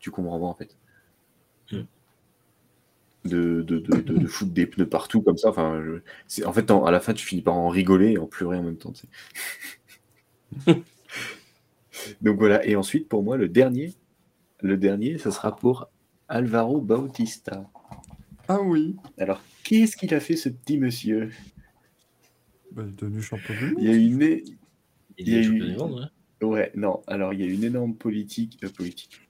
tu 0.00 0.10
comprends 0.12 0.40
pas 0.40 0.46
en 0.46 0.54
fait. 0.54 0.76
Hmm. 1.72 1.82
De, 3.26 3.60
de, 3.62 3.78
de, 3.78 4.00
de, 4.00 4.26
foutre 4.26 4.52
des 4.52 4.66
pneus 4.66 4.88
partout 4.88 5.20
comme 5.20 5.36
ça. 5.36 5.50
Enfin, 5.50 5.82
je- 5.84 6.42
en 6.44 6.54
fait 6.54 6.70
en- 6.70 6.86
à 6.86 6.90
la 6.90 7.00
fin, 7.00 7.12
tu 7.12 7.26
finis 7.26 7.42
par 7.42 7.54
en 7.54 7.68
rigoler 7.68 8.12
et 8.12 8.18
en 8.18 8.26
pleurer 8.26 8.56
en 8.56 8.62
même 8.62 8.78
temps. 8.78 8.94
Donc 12.20 12.38
voilà. 12.38 12.64
Et 12.66 12.76
ensuite, 12.76 13.08
pour 13.08 13.22
moi, 13.22 13.36
le 13.36 13.48
dernier, 13.48 13.94
le 14.62 14.76
dernier, 14.78 15.18
ça 15.18 15.30
sera 15.30 15.56
pour 15.56 15.88
Alvaro 16.28 16.80
Bautista. 16.80 17.64
Ah 18.52 18.60
oui. 18.62 18.96
Alors, 19.16 19.40
qu'est-ce 19.62 19.96
qu'il 19.96 20.12
a 20.12 20.18
fait 20.18 20.34
ce 20.36 20.48
petit 20.48 20.76
monsieur? 20.78 21.30
Ben, 22.72 22.84
il 22.84 22.88
est 22.88 22.92
devenu 23.00 23.22
champion 23.22 23.54
du 23.54 23.64
monde. 23.66 23.74
Il 23.78 23.84
y 23.88 23.92
a 23.92 23.94
une. 23.96 24.22
é- 24.22 24.42
Il 25.18 25.28
Il 25.28 25.28
y 25.28 25.36
a 25.36 25.38
est 25.38 25.42
eu- 25.44 25.46
champion 25.46 25.66
du 25.66 25.76
monde, 25.76 26.10
ouais. 26.42 26.46
Ouais, 26.48 26.72
non, 26.74 27.02
alors 27.06 27.32
il 27.34 27.40
y 27.40 27.42
a 27.44 27.46
une 27.46 27.62
énorme 27.62 27.94
politique. 27.94 28.58
euh, 28.64 28.68
politique. 28.70 29.20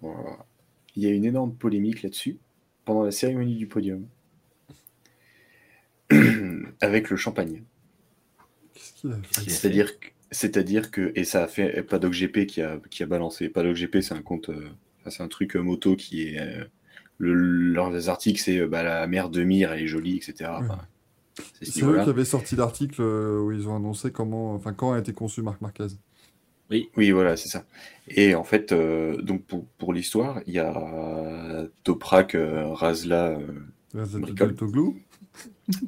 Voilà. 0.00 0.44
Il 0.94 1.02
y 1.02 1.06
a 1.06 1.10
une 1.10 1.24
énorme 1.24 1.54
polémique 1.54 2.02
là-dessus 2.02 2.38
pendant 2.84 3.02
la 3.02 3.10
cérémonie 3.10 3.56
du 3.56 3.66
podium. 3.66 4.06
Avec 6.80 7.10
le 7.10 7.16
champagne. 7.16 7.62
Qu'est-ce 8.74 8.92
qu'il 9.00 9.10
a 9.12 9.16
fait? 9.22 9.50
C'est-à-dire 9.50 9.98
que, 9.98 10.08
c'est-à-dire 10.30 10.90
que, 10.90 11.12
et 11.16 11.24
ça 11.24 11.42
a 11.44 11.48
fait 11.48 11.82
Paddock 11.82 12.12
GP 12.12 12.46
qui 12.46 12.62
a, 12.62 12.78
qui 12.90 13.02
a 13.02 13.06
balancé. 13.06 13.48
Paddock 13.48 13.74
GP, 13.76 14.00
c'est 14.02 14.14
un 14.14 14.22
compte, 14.22 14.50
euh, 14.50 14.68
c'est 15.08 15.22
un 15.22 15.28
truc 15.28 15.56
euh, 15.56 15.62
moto 15.62 15.96
qui 15.96 16.28
est. 16.28 16.38
euh, 16.38 16.64
le, 17.18 17.34
leurs 17.34 18.08
articles, 18.08 18.40
c'est 18.40 18.58
euh, 18.58 18.68
bah, 18.68 18.82
la 18.82 19.06
mère 19.06 19.30
de 19.30 19.42
Mire, 19.42 19.72
elle 19.72 19.82
est 19.82 19.86
jolie, 19.86 20.16
etc. 20.16 20.50
Enfin, 20.58 20.78
c'est 21.58 21.66
ce 21.66 21.72
C'est 21.72 21.84
eux 21.84 22.02
qui 22.02 22.10
avaient 22.10 22.24
sorti 22.24 22.56
l'article 22.56 23.00
euh, 23.00 23.40
où 23.40 23.52
ils 23.52 23.68
ont 23.68 23.76
annoncé 23.76 24.12
comment, 24.12 24.54
enfin, 24.54 24.72
quand 24.72 24.92
a 24.92 24.98
été 24.98 25.12
conçu 25.12 25.42
Marc 25.42 25.60
Marquez. 25.60 25.88
Oui, 26.96 27.10
voilà, 27.10 27.36
c'est 27.36 27.48
ça. 27.48 27.64
Et 28.08 28.34
en 28.34 28.44
fait, 28.44 28.72
euh, 28.72 29.20
donc 29.20 29.44
pour, 29.44 29.64
pour 29.78 29.92
l'histoire, 29.92 30.40
il 30.46 30.54
y 30.54 30.58
a 30.58 31.66
Toprak 31.84 32.34
euh, 32.34 32.72
Razla, 32.72 33.38
euh, 33.38 34.06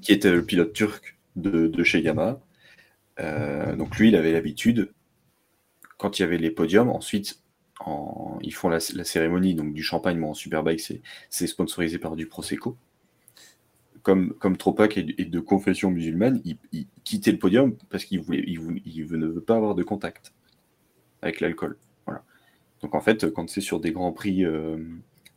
qui 0.02 0.12
était 0.12 0.30
le 0.30 0.44
pilote 0.44 0.72
turc 0.72 1.16
de, 1.34 1.66
de 1.66 1.84
chez 1.84 2.00
Yamaha. 2.00 2.40
Euh, 3.18 3.74
donc 3.74 3.98
lui, 3.98 4.08
il 4.08 4.16
avait 4.16 4.32
l'habitude, 4.32 4.92
quand 5.98 6.18
il 6.18 6.22
y 6.22 6.24
avait 6.24 6.38
les 6.38 6.50
podiums, 6.50 6.90
ensuite, 6.90 7.40
ils 8.42 8.54
font 8.54 8.68
la, 8.68 8.80
cérémonie 8.80 9.54
donc 9.54 9.74
du 9.74 9.82
champagne, 9.82 10.18
mais 10.18 10.26
en 10.26 10.34
Superbike, 10.34 10.80
c'est 11.30 11.46
sponsorisé 11.46 11.98
par 11.98 12.16
du 12.16 12.26
Prosecco. 12.26 12.76
Comme, 14.02 14.34
comme 14.34 14.56
Tropak 14.56 14.96
est, 14.98 15.24
de 15.24 15.40
confession 15.40 15.90
musulmane, 15.90 16.40
il, 16.44 16.58
il 16.72 16.86
quittait 17.02 17.32
le 17.32 17.38
podium 17.38 17.76
parce 17.90 18.04
qu'il 18.04 18.22
il 18.28 19.10
ne 19.10 19.26
veut 19.26 19.40
pas 19.40 19.56
avoir 19.56 19.74
de 19.74 19.82
contact 19.82 20.32
avec 21.22 21.40
l'alcool. 21.40 21.76
Voilà. 22.06 22.22
Donc 22.82 22.94
en 22.94 23.00
fait, 23.00 23.30
quand 23.32 23.48
c'est 23.50 23.60
sur 23.60 23.80
des 23.80 23.92
grands 23.92 24.12
prix 24.12 24.44
euh, 24.44 24.78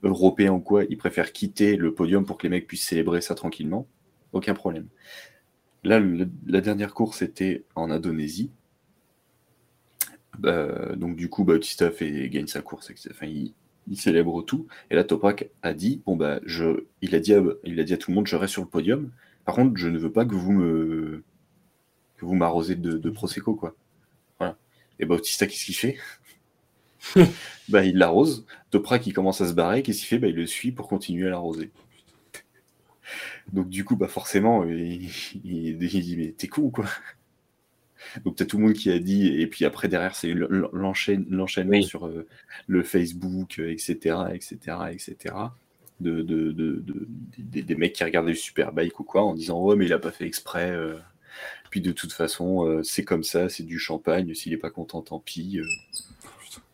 européens 0.04 0.54
ou 0.54 0.60
quoi, 0.60 0.84
il 0.86 0.98
préfère 0.98 1.32
quitter 1.32 1.76
le 1.76 1.94
podium 1.94 2.26
pour 2.26 2.38
que 2.38 2.44
les 2.44 2.50
mecs 2.50 2.68
puissent 2.68 2.88
célébrer 2.88 3.22
ça 3.22 3.36
tranquillement. 3.36 3.88
Aucun 4.34 4.54
problème. 4.54 4.88
Là, 5.84 6.02
la 6.46 6.62
dernière 6.62 6.94
course 6.94 7.22
était 7.22 7.64
en 7.76 7.90
Indonésie. 7.90 8.52
Euh, 10.46 10.96
donc 10.96 11.16
du 11.16 11.30
coup, 11.30 11.44
Bautista 11.44 11.92
fait, 11.92 12.30
gagne 12.30 12.48
sa 12.48 12.62
course, 12.62 12.90
etc. 12.90 13.10
Enfin, 13.16 13.26
il, 13.28 13.54
il 13.90 13.98
célèbre 13.98 14.42
tout. 14.44 14.68
Et 14.92 14.96
là, 14.96 15.04
Toprak 15.04 15.50
a 15.64 15.74
dit, 15.74 16.02
bon 16.06 16.16
bah, 16.16 16.40
je, 16.46 16.86
il 17.02 17.16
a 17.16 17.20
dit, 17.20 17.34
à, 17.34 17.42
il 17.64 17.80
a 17.80 17.84
dit 17.84 17.94
à 17.94 17.98
tout 17.98 18.12
le 18.12 18.16
monde, 18.16 18.28
je 18.28 18.36
reste 18.36 18.54
sur 18.54 18.62
le 18.64 18.68
podium. 18.70 19.12
Par 19.46 19.56
contre, 19.56 19.78
je 19.78 19.88
ne 19.90 19.98
veux 19.98 20.12
pas 20.12 20.26
que 20.26 20.36
vous 20.36 20.52
me, 20.52 21.24
que 22.18 22.26
vous 22.26 22.36
m'arrosez 22.36 22.76
de, 22.76 22.94
de 22.98 23.10
prosecco, 23.10 23.56
quoi. 23.56 23.76
Voilà. 24.40 24.58
Et 25.00 25.06
Bautista, 25.06 25.48
qu'est-ce 25.48 25.66
qu'il 25.66 25.76
fait? 25.76 25.98
Bah, 27.70 27.84
il 27.86 27.98
l'arrose. 27.98 28.46
Toprak, 28.72 29.06
il 29.08 29.14
commence 29.14 29.42
à 29.42 29.48
se 29.48 29.54
barrer. 29.54 29.84
Qu'est-ce 29.84 30.00
qu'il 30.00 30.08
fait? 30.08 30.20
Bah, 30.20 30.28
il 30.28 30.36
le 30.36 30.48
suit 30.48 30.72
pour 30.72 30.88
continuer 30.88 31.28
à 31.28 31.30
l'arroser. 31.32 31.72
Donc 33.54 33.70
du 33.70 33.84
coup, 33.86 33.96
bah 33.96 34.08
forcément, 34.08 34.64
il, 34.66 35.06
il- 35.44 35.82
il 35.84 36.02
dit 36.02 36.18
mais 36.18 36.32
t'es 36.38 36.48
con 36.48 36.64
ou 36.64 36.70
quoi? 36.72 36.86
Donc 38.26 38.36
t'as 38.38 38.46
tout 38.46 38.58
le 38.58 38.64
monde 38.64 38.74
qui 38.74 38.92
a 38.92 39.00
dit, 39.00 39.28
et 39.42 39.48
puis 39.48 39.66
après 39.66 39.88
derrière 39.88 40.16
c'est 40.16 40.34
l'enchaînement 40.34 41.78
Oui. 41.78 41.84
sur 41.84 42.08
euh, 42.08 42.26
le 42.68 42.84
Facebook, 42.84 43.60
etc., 43.60 44.16
etc., 44.34 44.58
etc. 44.92 45.36
De, 46.00 46.22
de, 46.22 46.52
de, 46.54 46.82
de- 46.82 47.08
des, 47.38 47.62
des 47.62 47.76
mecs 47.76 47.92
qui 47.94 48.04
regardaient 48.06 48.30
le 48.32 48.36
Superbike 48.38 49.00
ou 49.02 49.04
quoi 49.04 49.24
en 49.24 49.34
disant 49.34 49.62
ouais 49.62 49.76
mais 49.76 49.86
il 49.86 49.92
a 49.94 50.00
pas 50.00 50.12
fait 50.12 50.26
exprès. 50.26 50.72
euh. 50.72 50.96
Puis 51.72 51.82
de 51.82 51.92
toute 51.92 52.14
façon 52.14 52.66
euh, 52.66 52.82
c'est 52.84 53.04
comme 53.04 53.24
ça, 53.24 53.50
c'est 53.50 53.64
du 53.64 53.78
champagne. 53.80 54.34
S'il 54.34 54.54
est 54.54 54.58
pas 54.58 54.70
content, 54.72 55.02
tant 55.02 55.20
pis. 55.20 55.60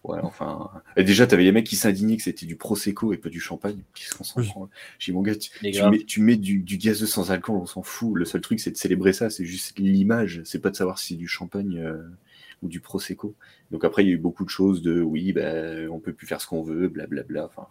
Ouais, 0.07 0.19
enfin. 0.23 0.69
Et 0.97 1.03
déjà, 1.03 1.25
t'avais 1.27 1.43
les 1.43 1.51
mecs 1.51 1.65
qui 1.65 1.75
s'indignaient 1.75 2.17
que 2.17 2.23
c'était 2.23 2.45
du 2.45 2.55
prosecco 2.55 3.11
et 3.13 3.17
pas 3.17 3.29
du 3.29 3.39
champagne. 3.39 3.79
Qu'est-ce 3.93 4.13
qu'on 4.15 4.23
s'en 4.23 4.39
Oui. 4.41 4.47
prend 4.47 4.69
J'ai 4.99 5.11
dit, 5.11 5.15
mon 5.15 5.21
gars, 5.23 5.35
tu, 5.35 5.49
mets, 5.89 6.03
tu 6.05 6.21
mets 6.21 6.35
du, 6.35 6.59
du 6.59 6.77
gazeux 6.77 7.07
sans 7.07 7.31
alcool, 7.31 7.55
on 7.57 7.65
s'en 7.65 7.81
fout. 7.83 8.11
Le 8.15 8.25
seul 8.25 8.41
truc, 8.41 8.59
c'est 8.59 8.71
de 8.71 8.77
célébrer 8.77 9.13
ça. 9.13 9.29
C'est 9.29 9.45
juste 9.45 9.77
l'image. 9.79 10.41
C'est 10.45 10.59
pas 10.59 10.69
de 10.69 10.75
savoir 10.75 10.99
si 10.99 11.09
c'est 11.13 11.15
du 11.15 11.27
champagne 11.27 11.79
euh, 11.79 12.03
ou 12.61 12.67
du 12.67 12.79
prosecco. 12.79 13.35
Donc 13.71 13.83
après, 13.83 14.03
il 14.03 14.07
y 14.07 14.11
a 14.11 14.13
eu 14.13 14.17
beaucoup 14.17 14.45
de 14.45 14.49
choses 14.49 14.81
de 14.81 15.01
oui, 15.01 15.33
ben, 15.33 15.89
on 15.89 15.99
peut 15.99 16.13
plus 16.13 16.27
faire 16.27 16.39
ce 16.41 16.47
qu'on 16.47 16.61
veut, 16.61 16.87
blablabla. 16.87 17.45
Enfin, 17.45 17.67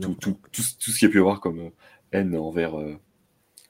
tout, 0.00 0.14
tout, 0.14 0.36
tout, 0.52 0.62
ce- 0.62 0.74
tout 0.78 0.90
ce 0.90 0.98
qu'il 0.98 1.06
y 1.06 1.10
a 1.10 1.12
pu 1.12 1.18
y 1.18 1.20
avoir 1.20 1.40
comme 1.40 1.58
euh, 1.60 1.70
haine 2.12 2.34
envers, 2.36 2.78
euh, 2.78 2.94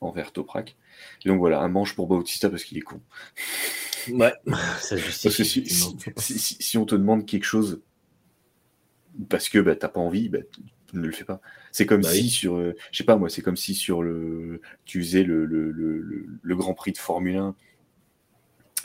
envers 0.01 0.33
Toprak. 0.33 0.77
Et 1.25 1.29
donc 1.29 1.39
voilà, 1.39 1.61
un 1.61 1.69
manche 1.69 1.95
pour 1.97 2.07
Bautista 2.07 2.49
parce 2.49 2.63
qu'il 2.65 2.79
est 2.79 2.83
con. 2.83 3.01
Ouais, 4.11 4.33
ça 4.81 4.97
justifie. 4.97 5.23
Parce 5.25 5.37
que 5.37 5.45
si, 5.45 5.59
effectivement. 5.61 5.99
si, 6.17 6.33
si- 6.35 6.39
si- 6.39 6.57
si 6.63 6.79
on 6.79 6.87
te 6.87 6.95
demande 6.95 7.27
quelque 7.27 7.45
chose 7.45 7.81
parce 9.29 9.49
que 9.49 9.59
bah, 9.59 9.75
t'as 9.77 9.89
pas 9.89 10.01
envie, 10.01 10.29
bah, 10.29 10.39
tu 10.53 10.97
ne 10.97 11.03
le 11.07 11.13
fais 11.13 11.25
pas. 11.25 11.41
C'est 11.73 11.87
comme 11.87 12.03
Bah 12.03 12.11
si 12.13 12.23
oui. 12.23 12.29
sur, 12.31 12.57
euh, 12.57 12.75
je 12.93 12.99
sais 12.99 13.05
pas 13.05 13.17
moi, 13.17 13.29
c'est 13.29 13.43
comme 13.43 13.57
si 13.57 13.75
sur 13.75 14.03
le, 14.03 14.61
tu 14.85 15.01
faisais 15.03 15.23
le, 15.23 15.45
le, 15.45 15.71
le, 15.71 16.01
le- 16.01 16.27
le 16.43 16.57
Grand 16.57 16.75
Prix 16.75 16.93
de 16.93 16.99
Formule 16.99 17.37
1 17.37 17.55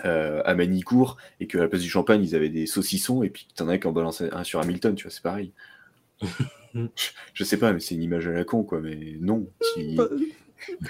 euh, 0.06 0.42
à 0.46 0.56
Manicourt 0.56 1.18
et 1.40 1.48
qu'à 1.48 1.60
la 1.60 1.68
place 1.68 1.82
du 1.82 1.90
champagne 1.90 2.24
ils 2.24 2.36
avaient 2.36 2.50
des 2.50 2.66
saucissons 2.66 3.24
et 3.24 3.30
puis 3.30 3.46
que 3.48 3.54
t'en 3.54 3.70
as 3.70 3.78
qui 3.78 3.88
en 3.88 3.92
balançaient 3.92 4.34
un 4.34 4.44
sur 4.44 4.60
Hamilton, 4.60 4.96
tu 4.96 5.04
vois, 5.04 5.12
c'est 5.12 5.22
pareil. 5.24 5.54
je, 6.22 6.28
je 7.34 7.44
sais 7.44 7.58
pas, 7.58 7.72
mais 7.74 7.80
c'est 7.80 7.96
une 7.96 8.04
image 8.04 8.28
à 8.28 8.32
la 8.32 8.44
con 8.44 8.64
quoi, 8.64 8.82
mais 8.82 9.16
non. 9.22 9.48
Si- 9.76 9.96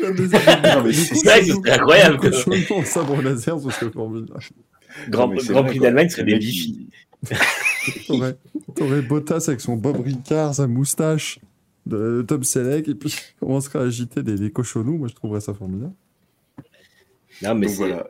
c'est- 0.94 1.52
que 1.62 1.70
incroyable. 1.72 2.20
en 2.72 2.84
sabre 2.86 3.22
laser, 3.22 3.60
ce 3.60 3.70
serait 3.72 3.92
formidable. 3.92 4.40
Grand, 5.10 5.28
Grand 5.52 5.64
Prix 5.64 5.80
d'Allemagne 5.80 6.10
serait 6.10 6.24
des 6.24 6.32
bifis. 6.40 6.90
T'aurais, 8.08 8.38
t'aurais 8.76 9.02
Bottas 9.02 9.46
avec 9.48 9.60
son 9.62 9.76
Bob 9.76 10.00
Ricard, 10.00 10.56
sa 10.56 10.68
moustache 10.68 11.40
de 11.86 12.24
Tom 12.26 12.44
Selleck, 12.44 12.88
et 12.88 12.96
puis 12.96 13.10
il 13.10 13.40
commencerait 13.40 13.80
à 13.80 13.82
agiter 13.84 14.24
des, 14.24 14.36
des 14.38 14.52
cochonnous. 14.52 14.98
Moi, 14.98 15.08
je 15.10 15.16
trouverais 15.16 15.42
ça 15.42 15.54
formidable. 15.54 15.94
Non, 17.42 17.56
mais 17.56 17.68
Donc 17.68 17.76
c'est. 17.76 17.76
voilà, 17.76 18.08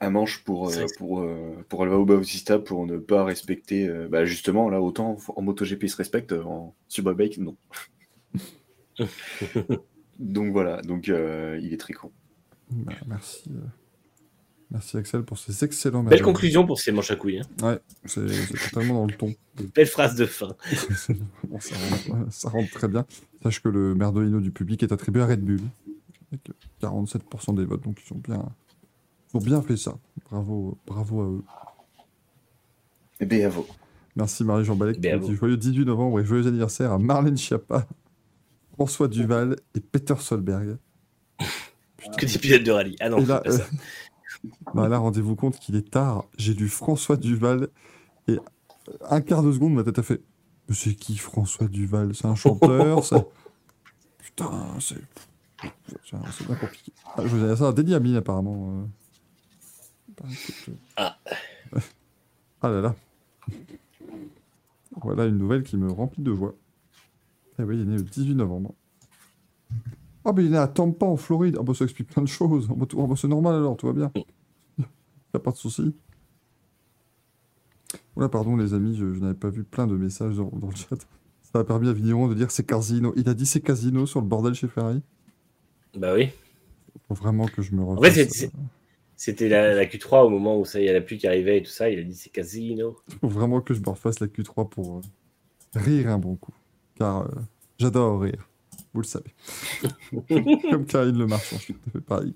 un 0.00 0.10
manche 0.10 0.42
pour, 0.44 0.70
euh, 0.70 0.86
pour, 0.96 1.20
euh, 1.20 1.64
pour 1.68 1.82
Alvaro 1.82 2.04
Bautista 2.06 2.58
pour 2.58 2.86
ne 2.86 2.98
pas 2.98 3.24
respecter. 3.24 3.86
euh, 3.88 4.08
bah 4.08 4.24
justement, 4.24 4.70
là, 4.70 4.80
autant 4.80 5.18
en 5.36 5.42
MotoGP 5.42 5.82
il 5.84 5.90
se 5.90 5.96
respecte, 5.96 6.32
en 6.32 6.74
Superbike, 6.88 7.38
non. 7.38 7.56
donc 10.18 10.52
voilà, 10.52 10.80
donc 10.82 11.08
euh, 11.08 11.58
il 11.62 11.72
est 11.72 11.76
très 11.78 11.92
con. 11.92 12.10
Bah, 12.70 12.92
merci, 13.06 13.50
euh, 13.50 13.60
merci 14.70 14.96
Axel 14.96 15.22
pour 15.22 15.38
ces 15.38 15.64
excellents 15.64 16.02
Belle 16.02 16.22
conclusion 16.22 16.66
pour 16.66 16.78
ces 16.78 16.92
manches 16.92 17.10
à 17.10 17.16
couilles. 17.16 17.40
hein. 17.40 17.66
Ouais, 17.66 17.78
c'est, 18.04 18.24
totalement 18.70 18.94
dans 18.94 19.06
le 19.06 19.12
ton. 19.14 19.34
Belle 19.74 19.86
phrase 19.86 20.14
de 20.16 20.26
fin. 20.26 20.54
Bon, 21.48 21.58
ça, 21.60 21.74
rentre, 21.76 22.32
ça 22.32 22.48
rentre 22.48 22.70
très 22.70 22.88
bien. 22.88 23.04
Sache 23.42 23.60
que 23.62 23.68
le 23.68 23.94
merdolino 23.94 24.40
du 24.40 24.50
public 24.50 24.82
est 24.82 24.92
attribué 24.92 25.22
à 25.22 25.26
Red 25.26 25.40
Bull, 25.42 25.60
avec 26.30 26.50
47% 26.82 27.56
des 27.56 27.64
votes, 27.64 27.82
donc 27.82 27.98
ils 28.06 28.12
ont 28.12 28.18
bien, 28.18 28.44
ils 29.32 29.36
ont 29.36 29.40
bien 29.40 29.62
fait 29.62 29.76
ça. 29.76 29.96
Bravo, 30.30 30.78
bravo 30.86 31.20
à 31.22 31.24
eux. 31.26 31.42
Et 33.20 33.26
bravo. 33.26 33.66
Merci 34.16 34.44
Marie-Jean 34.44 34.76
Balek 34.76 34.98
Bien 35.00 35.16
vous. 35.18 35.34
joyeux 35.34 35.56
18 35.56 35.84
novembre 35.84 36.20
et 36.20 36.24
joyeux 36.24 36.46
anniversaire 36.46 36.92
à 36.92 36.98
Marlène 36.98 37.36
Schiappa, 37.36 37.86
François 38.74 39.08
Duval 39.08 39.56
et 39.74 39.80
Peter 39.80 40.14
Solberg. 40.18 40.76
Que 42.16 42.24
des 42.24 42.38
pilotes 42.38 42.62
de 42.64 42.70
rallye? 42.72 42.96
Ah 42.98 43.10
non, 43.10 43.18
Et 43.18 43.20
c'est 43.22 43.28
là, 43.28 43.40
pas 43.40 43.50
ça. 43.52 43.66
Euh, 44.44 44.48
bah 44.74 44.88
là, 44.88 44.98
rendez-vous 44.98 45.36
compte 45.36 45.58
qu'il 45.58 45.76
est 45.76 45.90
tard. 45.90 46.24
J'ai 46.38 46.54
lu 46.54 46.68
François 46.68 47.16
Duval 47.16 47.68
et 48.28 48.38
un 49.08 49.20
quart 49.20 49.42
de 49.42 49.52
seconde, 49.52 49.74
ma 49.74 49.84
tête 49.84 49.98
a 49.98 50.02
fait 50.02 50.22
Mais 50.68 50.74
c'est 50.74 50.94
qui 50.94 51.16
François 51.18 51.68
Duval? 51.68 52.14
C'est 52.14 52.26
un 52.26 52.34
chanteur 52.34 53.04
c'est- 53.04 53.26
Putain, 54.18 54.50
c'est. 54.80 54.96
c'est- 56.04 56.46
bien 56.46 56.54
compliqué. 56.56 56.92
Ah, 57.16 57.22
je 57.24 57.28
vous 57.36 57.44
ai 57.44 57.48
ça 57.56 57.68
à 57.94 58.00
apparemment. 58.16 58.80
euh, 58.80 60.24
écoute, 60.30 60.76
Ah. 60.96 61.16
ah 62.62 62.68
là 62.68 62.80
là. 62.80 62.94
Voilà 65.02 65.26
une 65.26 65.38
nouvelle 65.38 65.62
qui 65.62 65.76
me 65.76 65.90
remplit 65.90 66.22
de 66.22 66.34
joie. 66.34 66.54
Eh 67.58 67.62
oui, 67.62 67.76
il 67.76 67.82
est 67.82 67.84
né 67.84 67.96
le 67.96 68.02
18 68.02 68.34
novembre. 68.34 68.74
Ah, 70.24 70.32
mais 70.34 70.44
il 70.44 70.54
est 70.54 70.58
à 70.58 70.68
Tampa, 70.68 71.06
en 71.06 71.16
Floride. 71.16 71.56
Ah, 71.58 71.62
bah 71.62 71.74
ça 71.74 71.84
explique 71.84 72.08
plein 72.08 72.22
de 72.22 72.28
choses. 72.28 72.68
Ah, 72.70 72.74
bah, 72.76 72.86
tout- 72.86 73.00
ah, 73.02 73.06
bah, 73.06 73.14
c'est 73.16 73.28
normal 73.28 73.54
alors, 73.56 73.76
tout 73.76 73.86
va 73.86 73.92
bien. 73.92 74.12
Y 75.34 75.36
a 75.36 75.40
pas 75.40 75.50
de 75.52 75.56
souci. 75.56 75.94
Voilà, 78.14 78.28
pardon 78.28 78.56
les 78.56 78.74
amis, 78.74 78.96
je, 78.96 79.12
je 79.14 79.20
n'avais 79.20 79.34
pas 79.34 79.50
vu 79.50 79.64
plein 79.64 79.86
de 79.86 79.96
messages 79.96 80.36
dans, 80.36 80.50
dans 80.52 80.68
le 80.68 80.76
chat. 80.76 80.96
Ça 81.52 81.60
a 81.60 81.64
permis 81.64 81.88
à 81.88 81.92
Vigneron 81.92 82.28
de 82.28 82.34
dire 82.34 82.50
c'est 82.50 82.64
casino. 82.66 83.12
Il 83.16 83.28
a 83.28 83.34
dit 83.34 83.46
c'est 83.46 83.60
casino 83.60 84.06
sur 84.06 84.20
le 84.20 84.26
bordel 84.26 84.54
chez 84.54 84.68
Ferrari. 84.68 85.02
Bah 85.96 86.14
oui. 86.14 86.30
Faut 87.08 87.14
vraiment 87.14 87.46
que 87.46 87.62
je 87.62 87.74
me 87.74 87.82
refasse. 87.82 88.14
c'est- 88.28 88.52
C'était 89.16 89.48
la, 89.48 89.74
la 89.74 89.86
Q3 89.86 90.24
au 90.24 90.28
moment 90.30 90.58
où 90.60 90.64
ça 90.64 90.80
y 90.80 90.88
a 90.88 90.92
la 90.92 91.00
pluie 91.00 91.18
qui 91.18 91.26
arrivait 91.26 91.58
et 91.58 91.62
tout 91.62 91.70
ça. 91.70 91.90
Il 91.90 91.98
a 91.98 92.02
dit 92.02 92.14
c'est 92.14 92.30
casino. 92.30 92.96
Faut 93.20 93.28
vraiment 93.28 93.60
que 93.60 93.74
je 93.74 93.80
me 93.80 93.88
refasse 93.90 94.20
la 94.20 94.28
Q3 94.28 94.68
pour 94.68 94.98
euh, 94.98 95.00
rire 95.74 96.08
un 96.10 96.18
bon 96.18 96.36
coup. 96.36 96.52
Car 96.96 97.22
euh, 97.22 97.28
j'adore 97.78 98.20
rire. 98.20 98.48
Vous 98.92 99.00
le 99.02 99.06
savez. 99.06 99.32
Comme 100.70 100.84
Karine 100.86 101.18
Le 101.18 101.26
Marchand, 101.26 101.56
je 101.58 101.62
suis 101.62 101.74
tout 101.74 101.80
à 101.88 101.90
fait 101.92 102.00
pareil. 102.00 102.34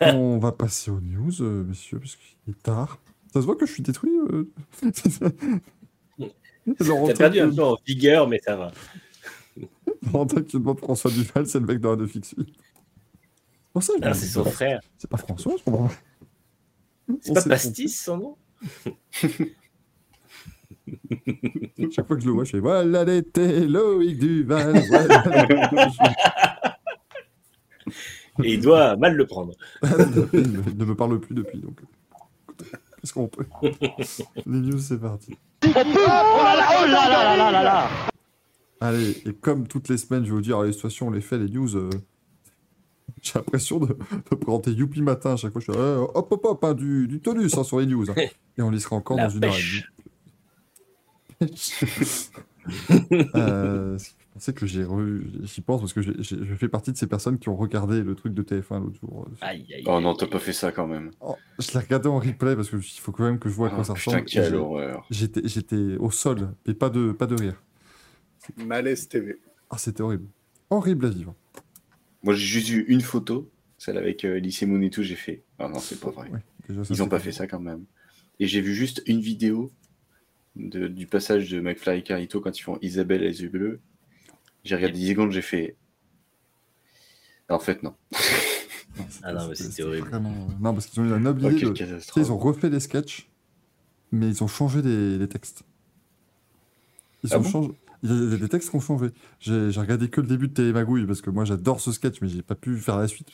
On 0.00 0.38
va 0.38 0.52
passer 0.52 0.90
aux 0.90 1.00
news, 1.00 1.42
euh, 1.42 1.62
messieurs, 1.64 1.98
parce 2.00 2.16
qu'il 2.16 2.52
est 2.54 2.62
tard. 2.62 2.98
Ça 3.32 3.40
se 3.40 3.46
voit 3.46 3.56
que 3.56 3.66
je 3.66 3.72
suis 3.72 3.82
détruit. 3.82 4.10
euh. 4.30 4.50
T'as 6.78 7.14
perdu 7.14 7.40
un 7.40 7.50
peu 7.54 7.62
en 7.62 7.76
vigueur, 7.86 8.28
mais 8.28 8.40
ça 8.44 8.56
va. 8.56 8.72
Valentin 10.02 10.42
qui 10.42 10.58
demande 10.58 10.78
François 10.78 11.10
Duval, 11.10 11.46
c'est 11.46 11.60
le 11.60 11.66
mec 11.66 11.80
dans 11.80 11.90
ça, 13.80 13.92
je 13.96 14.04
Ah, 14.04 14.10
dis, 14.10 14.18
c'est 14.18 14.26
son 14.26 14.44
frère. 14.44 14.80
C'est 14.98 15.08
pas 15.08 15.16
François, 15.16 15.54
je 15.58 15.62
comprends. 15.64 15.88
C'est 17.20 17.34
pas 17.34 17.42
Pastis 17.42 18.02
son 18.02 18.16
nom? 18.18 18.36
Chaque 21.90 22.06
fois 22.06 22.16
que 22.16 22.22
je 22.22 22.26
le 22.26 22.32
vois, 22.32 22.44
je 22.44 22.50
fais 22.52 22.60
voilà 22.60 23.04
l'été, 23.04 23.66
Loïc 23.66 24.18
Duval. 24.18 24.82
voilà. 24.88 25.24
Et 28.42 28.54
il 28.54 28.60
doit 28.60 28.96
mal 28.96 29.14
le 29.14 29.26
prendre. 29.26 29.52
il 30.32 30.52
ne- 30.78 30.84
me 30.84 30.94
parle 30.94 31.20
plus 31.20 31.34
depuis, 31.34 31.58
donc. 31.58 31.80
écoutez, 32.48 32.64
Qu'est-ce 33.00 33.12
qu'on 33.12 33.28
peut? 33.28 33.44
Les 34.46 34.58
news, 34.60 34.78
c'est 34.78 34.98
parti. 35.00 35.36
Allez, 38.80 39.10
et 39.26 39.32
comme 39.34 39.66
toutes 39.68 39.88
les 39.88 39.96
semaines, 39.96 40.24
je 40.24 40.30
vais 40.30 40.34
vous 40.36 40.40
dire, 40.40 40.60
les 40.62 40.72
situations, 40.72 41.08
on 41.08 41.10
les 41.10 41.20
fait, 41.20 41.38
les 41.38 41.48
news. 41.48 41.76
euh, 41.76 41.90
J'ai 43.20 43.32
l'impression 43.36 43.78
de, 43.78 43.86
de 43.86 44.34
présenter 44.36 44.72
Youpi 44.72 45.02
Matin 45.02 45.34
à 45.34 45.36
chaque 45.36 45.52
fois. 45.52 45.60
Je 45.64 45.70
suis 45.72 45.80
euh, 45.80 45.98
hop, 46.14 46.32
hop, 46.32 46.44
hop, 46.44 46.64
hein, 46.64 46.74
du, 46.74 47.06
du 47.06 47.20
tonus 47.20 47.56
hein, 47.56 47.64
sur 47.64 47.78
les 47.80 47.86
news. 47.86 48.10
hein. 48.10 48.14
Et 48.58 48.62
on 48.62 48.70
les 48.70 48.80
sera 48.80 48.96
encore 48.96 49.16
La 49.16 49.24
dans 49.28 49.30
une 49.30 49.44
heure 49.44 49.50
et 49.50 49.54
pêche. 49.56 49.82
demie. 49.82 50.01
euh, 53.34 53.98
je 53.98 54.10
pensais 54.34 54.52
que 54.52 54.66
j'ai 54.66 54.84
re... 54.84 55.00
J'y 55.42 55.60
pense 55.60 55.80
parce 55.80 55.92
que 55.92 56.00
je 56.02 56.54
fais 56.54 56.68
partie 56.68 56.92
de 56.92 56.96
ces 56.96 57.06
personnes 57.06 57.38
qui 57.38 57.48
ont 57.48 57.56
regardé 57.56 58.02
le 58.02 58.14
truc 58.14 58.34
de 58.34 58.42
TF1 58.42 58.80
l'autre 58.82 58.98
jour. 59.00 59.28
Aïe, 59.40 59.66
aïe, 59.74 59.82
Oh 59.86 60.00
non, 60.00 60.14
t'as 60.14 60.26
pas 60.26 60.38
fait 60.38 60.52
ça 60.52 60.72
quand 60.72 60.86
même. 60.86 61.10
Oh, 61.20 61.36
je 61.58 61.72
l'ai 61.72 61.78
regardé 61.80 62.08
en 62.08 62.18
replay 62.18 62.56
parce 62.56 62.70
qu'il 62.70 62.80
faut 62.80 63.12
quand 63.12 63.24
même 63.24 63.38
que 63.38 63.48
je 63.48 63.54
vois 63.54 63.68
à 63.68 63.70
quoi 63.70 63.80
Ah, 63.80 63.84
ça 63.84 63.92
ressemble. 63.94 64.24
Quelle 64.24 64.54
horreur. 64.54 65.06
J'étais, 65.10 65.42
j'étais 65.44 65.96
au 65.98 66.10
sol, 66.10 66.54
et 66.66 66.74
pas 66.74 66.90
de, 66.90 67.12
pas 67.12 67.26
de 67.26 67.34
rire. 67.34 67.62
Malaise 68.56 69.08
TV. 69.08 69.38
Ah, 69.70 69.78
c'était 69.78 70.02
horrible. 70.02 70.26
Horrible 70.70 71.06
à 71.06 71.10
vivre. 71.10 71.34
Moi, 72.22 72.34
j'ai 72.34 72.46
juste 72.46 72.68
vu 72.68 72.84
une 72.88 73.00
photo, 73.00 73.50
celle 73.78 73.98
avec 73.98 74.24
euh, 74.24 74.36
Elise 74.36 74.62
Moon 74.62 74.80
et 74.82 74.90
tout, 74.90 75.02
j'ai 75.02 75.16
fait. 75.16 75.42
Ah 75.58 75.68
non, 75.68 75.78
c'est 75.78 75.98
pas 76.00 76.10
vrai. 76.10 76.28
Ouais, 76.30 76.40
déjà, 76.68 76.84
ça, 76.84 76.94
Ils 76.94 77.02
ont 77.02 77.06
c'est 77.06 77.10
pas 77.10 77.18
fait 77.18 77.32
ça 77.32 77.46
quand 77.46 77.60
même. 77.60 77.84
Et 78.38 78.46
j'ai 78.46 78.60
vu 78.60 78.74
juste 78.74 79.02
une 79.06 79.20
vidéo 79.20 79.70
de- 80.56 80.88
du 80.88 81.06
passage 81.06 81.50
de 81.50 81.60
McFly 81.60 81.98
et 81.98 82.02
Carito 82.02 82.40
quand 82.40 82.58
ils 82.58 82.62
font 82.62 82.78
Isabelle 82.82 83.22
les 83.22 83.42
yeux 83.42 83.48
bleus. 83.48 83.80
J'ai 84.64 84.76
regardé 84.76 84.98
10 84.98 85.08
secondes, 85.10 85.32
j'ai 85.32 85.42
fait. 85.42 85.76
En 87.48 87.58
fait, 87.58 87.82
non. 87.82 87.94
Non, 88.98 89.04
Ah 89.22 89.32
non, 89.32 89.48
mais 89.48 89.54
c'était 89.54 89.82
horrible. 89.82 90.08
Vraiment... 90.08 90.30
euh, 90.30 90.52
Non, 90.60 90.72
parce 90.74 90.86
qu'ils 90.86 91.00
ont 91.02 91.04
eu 91.06 91.10
la 91.10 91.18
noble 91.18 91.40
idée 91.52 91.64
de... 91.66 91.98
Ils 92.16 92.32
ont 92.32 92.38
refait 92.38 92.70
les 92.70 92.80
sketchs, 92.80 93.28
mais 94.10 94.28
ils 94.28 94.42
ont 94.44 94.46
changé 94.48 94.82
les, 94.82 95.18
les 95.18 95.28
textes. 95.28 95.64
Ils 97.24 97.30
Ah 97.32 97.38
ont 97.38 97.42
bon 97.42 97.48
changé... 97.50 97.68
Il 98.04 98.10
y 98.32 98.34
a 98.34 98.36
des 98.36 98.48
textes 98.48 98.70
qui 98.70 98.76
ont 98.76 98.80
changé. 98.80 99.08
J'ai 99.38 99.70
regardé 99.78 100.08
que 100.08 100.20
le 100.20 100.26
début 100.26 100.48
de 100.48 100.54
Télémagouille 100.54 101.06
parce 101.06 101.20
que 101.20 101.30
moi 101.30 101.44
j'adore 101.44 101.80
ce 101.80 101.92
sketch, 101.92 102.20
mais 102.20 102.26
j'ai 102.28 102.42
pas 102.42 102.56
pu 102.56 102.76
faire 102.78 102.98
la 102.98 103.06
suite. 103.06 103.28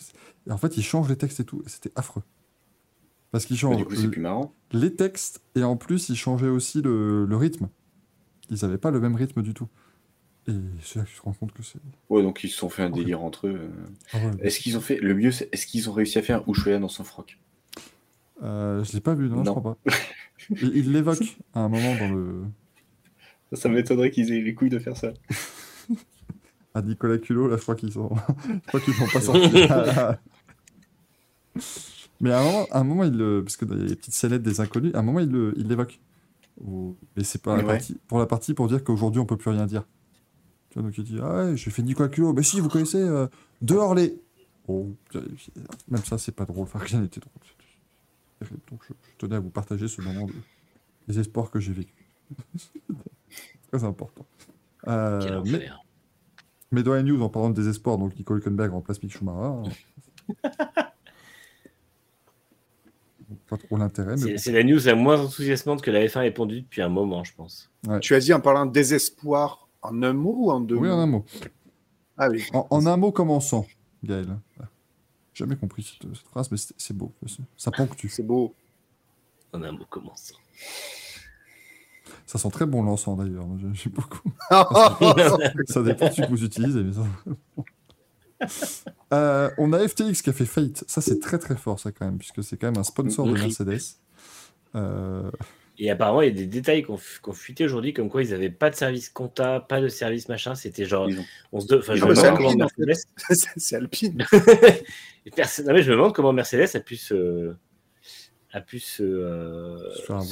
Et 0.46 0.50
en 0.52 0.58
fait, 0.58 0.76
ils 0.76 0.82
changent 0.84 1.08
les 1.08 1.16
textes 1.16 1.40
et 1.40 1.44
tout. 1.44 1.62
et 1.64 1.68
C'était 1.70 1.90
affreux. 1.96 2.22
Parce 3.30 3.44
qu'ils 3.46 3.56
changent 3.58 3.76
du 3.76 3.84
coup, 3.84 3.94
c'est 3.94 4.08
plus 4.08 4.20
marrant. 4.20 4.54
les 4.72 4.94
textes 4.94 5.42
et 5.54 5.62
en 5.62 5.76
plus 5.76 6.08
ils 6.08 6.16
changeaient 6.16 6.48
aussi 6.48 6.80
le, 6.82 7.24
le 7.26 7.36
rythme. 7.36 7.68
Ils 8.50 8.58
n'avaient 8.62 8.78
pas 8.78 8.90
le 8.90 9.00
même 9.00 9.14
rythme 9.16 9.42
du 9.42 9.52
tout. 9.54 9.68
Et 10.48 10.52
c'est 10.82 10.98
là 11.00 11.04
que 11.04 11.10
tu 11.10 11.16
te 11.16 11.22
rends 11.22 11.34
compte 11.34 11.52
que 11.52 11.62
c'est. 11.62 11.78
Ouais, 12.08 12.22
donc 12.22 12.42
ils 12.42 12.48
se 12.48 12.56
sont 12.56 12.70
fait 12.70 12.82
un 12.82 12.88
délire 12.88 13.22
entre 13.22 13.48
eux. 13.48 13.60
euh. 13.64 13.68
Ah 14.14 14.18
ouais. 14.18 14.30
Est-ce 14.40 14.60
qu'ils 14.60 14.78
ont 14.78 14.80
fait. 14.80 14.96
Le 14.96 15.14
mieux, 15.14 15.30
c'est- 15.30 15.50
est-ce 15.52 15.66
qu'ils 15.66 15.90
ont 15.90 15.92
réussi 15.92 16.18
à 16.18 16.22
faire 16.22 16.42
Ushuaïa 16.48 16.78
dans 16.78 16.88
son 16.88 17.04
froc 17.04 17.38
Euh, 18.42 18.82
je 18.82 18.92
l'ai 18.94 19.00
pas 19.00 19.12
vu, 19.14 19.28
non, 19.28 19.40
je 19.44 19.50
Non. 19.50 19.54
crois 19.56 19.76
pas. 19.84 19.90
Il 20.50 20.74
il 20.76 20.92
l'évoque 20.92 21.36
à 21.52 21.60
un 21.60 21.68
moment 21.68 21.94
dans 21.96 22.08
le. 22.14 22.44
Ça, 23.52 23.62
ça 23.62 23.68
m'étonnerait 23.68 24.10
qu'ils 24.10 24.32
aient 24.32 24.40
les 24.40 24.54
couilles 24.54 24.70
de 24.70 24.78
faire 24.78 24.96
ça. 24.96 25.12
À 26.74 26.80
Nicolas 26.82 27.18
Culot, 27.18 27.48
là, 27.48 27.56
je 27.56 27.62
crois 27.62 27.74
qu'ils 27.74 27.92
sont. 27.92 28.10
je 28.48 28.66
crois 28.68 28.80
qu'ils 28.80 28.94
vont 28.94 29.08
pas 29.08 29.20
sortir. 29.20 30.16
Mais 32.20 32.32
à 32.32 32.40
un 32.40 32.44
moment, 32.44 32.66
à 32.70 32.78
un 32.80 32.84
moment 32.84 33.04
il 33.04 33.16
le. 33.16 33.42
Parce 33.44 33.56
que 33.56 33.64
dans 33.64 33.74
les 33.74 33.94
petites 33.94 34.14
scénettes 34.14 34.42
des 34.42 34.60
inconnus, 34.60 34.92
à 34.94 34.98
un 34.98 35.02
moment, 35.02 35.20
il 35.20 35.30
le- 35.30 35.54
il 35.56 35.68
l'évoque. 35.68 36.00
Ou- 36.64 36.96
Mais 37.16 37.22
c'est 37.24 37.40
pas 37.42 37.56
la 37.56 37.62
Ouais. 37.62 37.68
partie... 37.74 37.94
pour 38.08 38.18
la 38.18 38.26
partie 38.26 38.54
pour 38.54 38.66
dire 38.68 38.82
qu'aujourd'hui, 38.82 39.20
on 39.20 39.26
peut 39.26 39.36
plus 39.36 39.50
rien 39.50 39.66
dire. 39.66 39.84
Tu 40.70 40.78
vois, 40.78 40.82
donc 40.88 40.98
il 40.98 41.04
dit 41.04 41.18
Ah 41.22 41.44
ouais, 41.46 41.56
j'ai 41.56 41.70
fait 41.70 41.82
Nicolas 41.82 42.08
Culot. 42.08 42.32
Mais 42.32 42.42
si, 42.42 42.58
vous 42.60 42.68
connaissez 42.68 43.00
euh, 43.00 43.26
Dehors 43.62 43.94
les. 43.94 44.20
Oh, 44.66 44.88
même 45.88 46.04
ça, 46.04 46.18
c'est 46.18 46.32
pas 46.32 46.44
drôle. 46.44 46.64
Enfin, 46.64 46.78
rien 46.80 47.00
n'était 47.00 47.20
drôle. 47.20 47.32
Donc, 48.70 48.82
je, 48.88 48.92
je 48.92 49.16
tenais 49.16 49.36
à 49.36 49.40
vous 49.40 49.50
partager 49.50 49.88
ce 49.88 50.00
moment 50.02 50.26
de 50.26 50.32
désespoir 51.08 51.50
que 51.50 51.58
j'ai 51.60 51.72
vécu. 51.72 51.94
Très 53.72 53.84
important. 53.84 54.26
Euh, 54.86 55.42
mais, 55.46 55.68
mais 56.70 56.82
dans 56.82 56.94
les 56.94 57.02
news, 57.02 57.20
en 57.22 57.28
parlant 57.28 57.50
de 57.50 57.54
désespoir, 57.54 57.98
donc 57.98 58.16
Nico 58.16 58.34
Hülkenberg 58.36 58.70
remplace 58.72 59.02
Mick 59.02 59.12
Schumacher. 59.12 59.70
Pas 63.48 63.56
trop 63.58 63.76
l'intérêt, 63.76 64.16
mais 64.16 64.38
C'est 64.38 64.50
bon. 64.52 64.56
la 64.58 64.64
news 64.64 64.80
la 64.84 64.94
moins 64.94 65.20
enthousiasmante 65.20 65.82
que 65.82 65.90
la 65.90 66.00
F1 66.06 66.22
ait 66.24 66.30
pondue 66.30 66.62
depuis 66.62 66.80
un 66.82 66.88
moment, 66.88 67.24
je 67.24 67.34
pense. 67.34 67.70
Tu 68.00 68.14
as 68.14 68.20
dit 68.20 68.32
en 68.32 68.40
parlant 68.40 68.64
de 68.66 68.72
désespoir 68.72 69.68
en 69.82 70.02
un 70.02 70.12
mot 70.14 70.34
ou 70.38 70.50
en 70.50 70.60
deux 70.60 70.76
Oui, 70.76 70.88
mots 70.88 70.94
en 70.94 70.98
un 71.00 71.06
mot. 71.06 71.24
Ah 72.16 72.28
oui. 72.30 72.44
En, 72.52 72.66
en 72.70 72.86
un 72.86 72.96
mot 72.96 73.12
commençant, 73.12 73.66
Gaël. 74.02 74.26
Jamais 75.34 75.56
compris 75.56 75.82
cette, 75.82 76.12
cette 76.16 76.26
phrase, 76.28 76.50
mais 76.50 76.56
c'est 76.76 76.96
beau. 76.96 77.12
Ça 77.56 77.70
ponctue. 77.70 78.08
C'est 78.08 78.24
beau. 78.26 78.54
En 79.52 79.62
un 79.62 79.72
mot 79.72 79.84
commençant. 79.88 80.34
Ça 82.26 82.38
sent 82.38 82.50
très 82.50 82.66
bon 82.66 82.82
l'encens 82.82 83.16
d'ailleurs. 83.16 83.46
Moi, 83.46 83.56
j'ai- 83.60 83.74
J'ai 83.84 83.90
beaucoup. 83.90 84.20
Ça 85.68 85.82
dépend 85.82 86.10
si 86.10 86.22
vous 86.28 86.42
utilisez, 86.44 86.82
mais 86.82 86.92
ça. 86.92 87.02
Euh, 89.14 89.48
on 89.56 89.72
a 89.72 89.88
FTX 89.88 90.20
qui 90.22 90.28
a 90.28 90.32
fait 90.34 90.44
faillite. 90.44 90.84
Ça, 90.86 91.00
c'est 91.00 91.18
très 91.18 91.38
très 91.38 91.56
fort, 91.56 91.80
ça 91.80 91.92
quand 91.92 92.04
même, 92.04 92.18
puisque 92.18 92.44
c'est 92.44 92.58
quand 92.58 92.66
même 92.66 92.76
un 92.78 92.84
sponsor 92.84 93.26
de. 93.26 93.32
Mercedes. 93.32 93.80
Euh, 94.74 95.30
Et 95.78 95.90
apparemment, 95.90 96.20
il 96.20 96.26
y 96.28 96.30
a 96.30 96.34
des 96.34 96.46
détails 96.46 96.82
qu'on 96.82 96.98
qu'on 97.22 97.32
fuité 97.32 97.64
aujourd'hui, 97.64 97.94
comme 97.94 98.10
quoi 98.10 98.22
ils 98.22 98.30
n'avaient 98.32 98.50
pas 98.50 98.68
de 98.68 98.74
service 98.74 99.08
compta, 99.08 99.60
pas 99.60 99.80
de 99.80 99.88
service 99.88 100.28
machin. 100.28 100.54
C'était 100.54 100.84
genre. 100.84 101.08
On 101.52 101.60
se 101.60 101.66
de... 101.68 101.78
enfin, 101.78 101.94
Ils 101.94 102.00
je 102.00 102.04
me 102.04 102.14
demande 102.14 102.36
comment. 102.36 102.54
Mercedes. 102.54 103.06
c'est 103.56 103.76
Alpine. 103.76 104.26
Non, 105.38 105.72
mais 105.74 105.82
je 105.82 105.90
me 105.90 105.96
demande 105.96 106.14
comment 106.14 106.32
Mercedes 106.34 106.68
a 106.74 106.80
pu 106.80 106.96
se. 106.96 107.54
a 108.52 108.60
pu 108.60 108.78
se, 108.78 109.02
euh, 109.02 109.90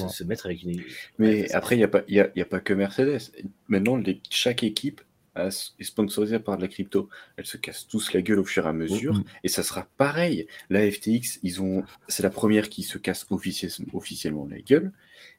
Se 0.09 0.25
mettre 0.25 0.47
avec 0.47 0.63
une. 0.65 0.83
Mais 1.19 1.43
Ouais, 1.43 1.53
après, 1.53 1.77
il 1.77 1.79
n'y 1.79 1.85
a, 1.85 1.89
pas- 1.89 2.03
il 2.09 2.15
y 2.17 2.21
a, 2.21 2.31
y 2.37 2.41
a 2.43 2.47
pas 2.47 2.61
que 2.61 2.73
Mercedes. 2.75 3.21
Maintenant, 3.69 3.97
les- 3.97 4.21
chaque 4.31 4.63
équipe 4.63 5.01
a- 5.37 5.49
est 5.49 5.83
sponsorisée 5.85 6.39
par 6.39 6.57
de 6.57 6.63
la 6.63 6.69
crypto. 6.69 7.09
Elles 7.37 7.47
se 7.47 7.57
cassent 7.57 7.87
tous 7.87 8.13
la 8.13 8.23
gueule 8.23 8.39
au 8.41 8.45
fur 8.45 8.65
et 8.67 8.69
à 8.69 8.73
mesure. 8.73 9.15
Mm. 9.15 9.25
Et 9.45 9.49
ça 9.49 9.63
sera 9.63 9.87
pareil. 9.97 10.47
La 10.71 10.91
FTX, 10.91 11.39
ils 11.43 11.61
ont, 11.63 11.85
c'est 12.09 12.23
la 12.23 12.31
première 12.31 12.69
qui 12.69 12.83
se 12.83 12.99
casse 12.99 13.27
officiel- 13.31 13.71
officiellement 13.93 14.47
la 14.51 14.59
gueule. 14.61 14.93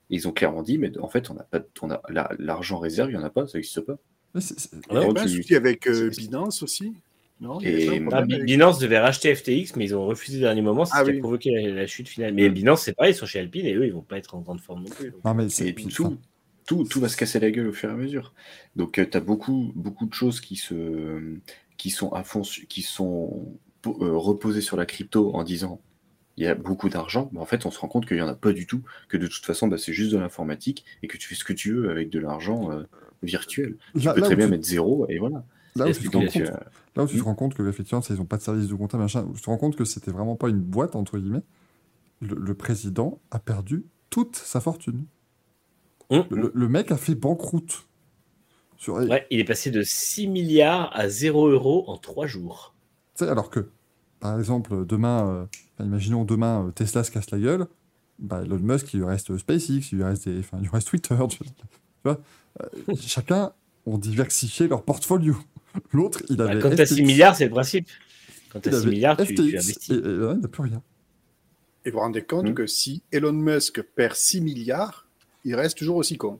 Et 0.09 0.15
ils 0.15 0.27
ont 0.27 0.31
clairement 0.31 0.63
dit, 0.63 0.77
mais 0.77 0.97
en 0.99 1.09
fait, 1.09 1.29
on 1.29 1.33
n'a 1.33 1.43
pas, 1.43 1.59
on 1.81 1.91
a 1.91 2.01
la- 2.09 2.31
l'argent 2.39 2.79
réserve, 2.79 3.09
il 3.09 3.17
n'y 3.17 3.21
en 3.21 3.25
a 3.25 3.29
pas, 3.29 3.45
ça 3.47 3.57
n'existe 3.57 3.81
pas. 3.81 3.97
Il 4.35 4.41
y 4.91 4.97
a 4.97 5.13
pas 5.13 5.21
un 5.23 5.27
souci 5.27 5.55
avec 5.55 5.87
euh, 5.87 6.09
Binance 6.17 6.61
aussi 6.63 6.93
Non, 7.41 7.59
Et- 7.61 8.01
Ah, 8.11 8.23
Binance 8.23 8.79
devait 8.79 8.97
racheter 8.99 9.33
FTX, 9.35 9.75
mais 9.75 9.85
ils 9.85 9.95
ont 9.95 10.05
refusé 10.07 10.37
au 10.37 10.41
dernier 10.41 10.61
moment, 10.63 10.85
c'est 10.85 10.93
Ah 10.95 10.99
ce 11.01 11.05
qui 11.05 11.11
oui. 11.11 11.17
a 11.17 11.21
provoqué 11.21 11.51
la, 11.51 11.69
la 11.71 11.87
chute 11.87 12.07
finale. 12.09 12.33
Mais 12.33 12.49
Binance, 12.49 12.81
c'est 12.83 12.93
pareil, 12.93 13.13
ils 13.13 13.15
sont 13.15 13.25
chez 13.27 13.39
Alpine 13.39 13.65
et 13.65 13.73
eux, 13.75 13.85
ils 13.85 13.93
vont 13.93 14.01
pas 14.01 14.17
être 14.17 14.33
en 14.35 14.41
grande 14.41 14.59
forme 14.61 14.83
non 14.83 14.89
plus. 14.89 15.11
donc. 15.11 15.23
Non, 15.25 15.33
mais 15.35 15.47
c'est 15.49 15.67
Et 15.67 15.73
puis 15.73 15.85
tout, 15.87 16.17
tout, 16.67 16.83
tout 16.83 16.99
va 16.99 17.09
se 17.09 17.17
casser 17.17 17.39
la 17.39 17.49
gueule 17.49 17.67
au 17.69 17.73
fur 17.73 17.89
et 17.89 17.93
à 17.93 17.95
mesure. 17.95 18.33
Donc 18.75 18.93
tu 19.09 19.17
as 19.17 19.19
beaucoup, 19.21 19.71
beaucoup 19.75 20.05
de 20.05 20.13
choses 20.13 20.39
qui, 20.41 20.55
se, 20.55 21.39
qui 21.77 21.89
sont 21.89 22.11
à 22.11 22.23
fond, 22.23 22.43
qui 22.69 22.83
sont 22.83 23.57
euh, 23.87 24.15
reposées 24.15 24.61
sur 24.61 24.77
la 24.77 24.85
crypto 24.85 25.33
en 25.33 25.43
disant 25.43 25.81
il 26.39 26.43
y 26.43 26.47
a 26.47 26.53
beaucoup 26.53 26.87
d'argent, 26.89 27.29
mais 27.33 27.39
en 27.39 27.45
fait, 27.45 27.65
on 27.65 27.71
se 27.71 27.79
rend 27.79 27.87
compte 27.87 28.05
qu'il 28.05 28.15
n'y 28.17 28.21
en 28.21 28.27
a 28.27 28.35
pas 28.35 28.51
du 28.53 28.67
tout, 28.67 28.83
que 29.09 29.17
de 29.17 29.25
toute 29.25 29.43
façon, 29.43 29.67
bah, 29.67 29.79
c'est 29.79 29.91
juste 29.93 30.11
de 30.11 30.19
l'informatique 30.19 30.85
et 31.01 31.07
que 31.07 31.17
tu 31.17 31.27
fais 31.27 31.33
ce 31.33 31.43
que 31.43 31.53
tu 31.53 31.73
veux 31.73 31.89
avec 31.89 32.11
de 32.11 32.19
l'argent 32.19 32.71
euh, 32.71 32.83
virtuel. 33.23 33.75
Tu 33.95 34.05
Là- 34.05 34.13
peux 34.13 34.19
là 34.19 34.25
très 34.27 34.35
où 34.35 34.37
bien 34.37 34.45
tu- 34.45 34.51
mettre 34.51 34.65
zéro 34.67 35.07
et 35.09 35.17
voilà. 35.17 35.43
Là 35.75 35.87
où 35.87 35.91
tu 35.93 36.09
te 36.09 36.17
rends 36.17 36.23
compte, 36.25 36.35
a- 36.49 36.69
là 36.95 37.03
où 37.03 37.07
tu 37.07 37.17
te 37.17 37.23
rends 37.23 37.33
compte 37.33 37.53
que 37.55 37.67
effectivement, 37.67 38.01
ils 38.07 38.15
n'ont 38.17 38.25
pas 38.25 38.37
de 38.37 38.43
service 38.43 38.67
de 38.67 38.75
compta, 38.75 38.97
machin, 38.99 39.25
tu 39.33 39.41
te 39.41 39.45
rends 39.47 39.57
compte 39.57 39.75
que 39.75 39.83
c'était 39.85 40.11
vraiment 40.11 40.35
pas 40.35 40.49
une 40.49 40.59
boîte, 40.61 40.95
entre 40.95 41.17
guillemets, 41.17 41.43
le, 42.21 42.35
le 42.35 42.53
président 42.53 43.19
a 43.31 43.39
perdu 43.39 43.85
toute 44.11 44.35
sa 44.35 44.59
fortune. 44.61 45.05
Hum. 46.09 46.25
Le, 46.31 46.51
le 46.53 46.67
mec 46.69 46.91
a 46.91 46.97
fait 46.97 47.15
banqueroute. 47.15 47.85
Sur, 48.77 48.95
Ouais, 48.95 49.25
il 49.31 49.39
est 49.39 49.43
passé 49.43 49.71
de 49.71 49.81
6 49.81 50.27
milliards 50.27 50.89
à 50.95 51.09
0 51.09 51.47
euros 51.49 51.83
en 51.87 51.97
3 51.97 52.27
jours. 52.27 52.73
Tu 53.17 53.25
sais, 53.25 53.29
alors 53.31 53.49
que, 53.49 53.69
par 54.19 54.37
exemple, 54.37 54.85
demain, 54.85 55.47
euh, 55.79 55.83
imaginons 55.83 56.23
demain, 56.25 56.67
euh, 56.67 56.71
Tesla 56.71 57.03
se 57.03 57.11
casse 57.11 57.31
la 57.31 57.39
gueule, 57.39 57.67
bah, 58.19 58.41
Elon 58.43 58.59
Musk, 58.59 58.93
il 58.93 58.99
lui 58.99 59.05
reste 59.05 59.35
SpaceX, 59.37 59.91
il 59.91 59.97
lui 59.97 60.03
reste, 60.03 60.29
des- 60.29 60.39
enfin, 60.39 60.57
il 60.59 60.63
lui 60.63 60.69
reste 60.71 60.87
Twitter, 60.87 61.15
tu 61.29 61.39
vois. 62.03 62.15
Tu 62.15 62.21
euh, 62.91 62.95
chacun 63.01 63.51
ont 63.85 63.97
diversifié 63.97 64.67
leur 64.67 64.83
portfolio. 64.83 65.35
L'autre, 65.91 66.21
il 66.29 66.37
Bah, 66.37 66.49
avait. 66.49 66.59
quand 66.61 66.69
tu 66.75 66.81
as 66.81 66.85
6 66.85 66.95
FTX, 66.95 67.05
milliards, 67.05 67.35
c'est 67.35 67.45
le 67.45 67.51
principe. 67.51 67.87
Quand 68.51 68.59
tu 68.59 68.69
as 68.69 68.71
6 68.73 68.77
avait 68.77 68.89
milliards, 68.91 69.17
tu, 69.17 69.25
tu 69.25 69.33
FTX, 69.35 69.55
investis. 69.55 69.89
Et, 69.89 69.93
et 69.97 70.01
là, 70.01 70.33
il 70.35 70.39
n'a 70.41 70.47
plus 70.47 70.63
rien. 70.63 70.81
Et 71.85 71.89
vous 71.89 71.95
vous 71.97 71.99
rendez 72.03 72.23
compte 72.23 72.49
Hmm. 72.49 72.53
que 72.53 72.67
si 72.67 73.01
Elon 73.11 73.33
Musk 73.33 73.81
perd 73.81 74.13
6 74.15 74.41
milliards, 74.41 75.06
il 75.47 75.55
reste 75.55 75.77
toujours 75.77 75.95
aussi 75.97 76.17
con. 76.17 76.39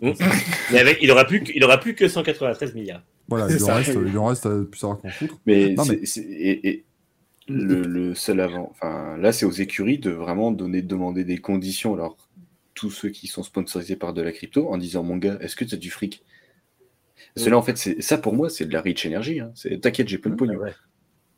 Mais 0.00 0.78
avec, 0.78 0.98
il 1.02 1.10
aura 1.10 1.24
plus 1.24 1.42
que, 1.42 1.52
il 1.54 1.62
aura 1.64 1.78
plus 1.78 1.94
que 1.94 2.08
193 2.08 2.74
milliards. 2.74 3.02
Voilà, 3.28 3.46
il 3.54 3.62
en 3.64 3.74
reste, 3.74 3.92
il 4.06 4.18
en 4.18 4.26
reste 4.26 4.46
euh, 4.46 4.64
plus 4.64 4.78
savoir 4.80 5.00
qu'en 5.00 5.08
foutre. 5.08 5.38
Mais, 5.46 5.74
Non, 5.74 5.84
mais- 5.86 6.04
c'est- 6.04 6.20
et, 6.20 6.68
et 6.68 6.84
le, 7.48 7.82
le 7.82 8.14
seul 8.14 8.40
avant, 8.40 8.68
enfin 8.72 9.16
là, 9.18 9.32
c'est 9.32 9.46
aux 9.46 9.50
écuries 9.52 9.98
de 9.98 10.10
vraiment 10.10 10.50
donner, 10.50 10.82
demander 10.82 11.24
des 11.24 11.38
conditions. 11.38 11.94
Alors, 11.94 12.16
tous 12.74 12.90
ceux 12.90 13.10
qui 13.10 13.26
sont 13.28 13.42
sponsorisés 13.42 13.96
par 13.96 14.12
de 14.12 14.20
la 14.22 14.32
crypto, 14.32 14.68
en 14.68 14.76
disant 14.78 15.02
mon 15.02 15.16
gars, 15.16 15.38
est-ce 15.40 15.56
que 15.56 15.64
tu 15.64 15.74
as 15.74 15.78
du 15.78 15.90
fric? 15.90 16.22
Parce 17.34 17.46
que 17.46 17.50
là, 17.50 17.56
en 17.58 17.62
fait, 17.62 17.78
c'est 17.78 18.00
ça 18.02 18.18
pour 18.18 18.34
moi, 18.34 18.50
c'est 18.50 18.66
de 18.66 18.72
la 18.72 18.80
rich 18.80 19.06
energy. 19.06 19.40
Hein. 19.40 19.52
C'est 19.54 19.80
t'inquiète, 19.80 20.08
j'ai 20.08 20.18
pas 20.18 20.30
de 20.30 20.34
pognon. 20.34 20.58
Ouais. 20.58 20.72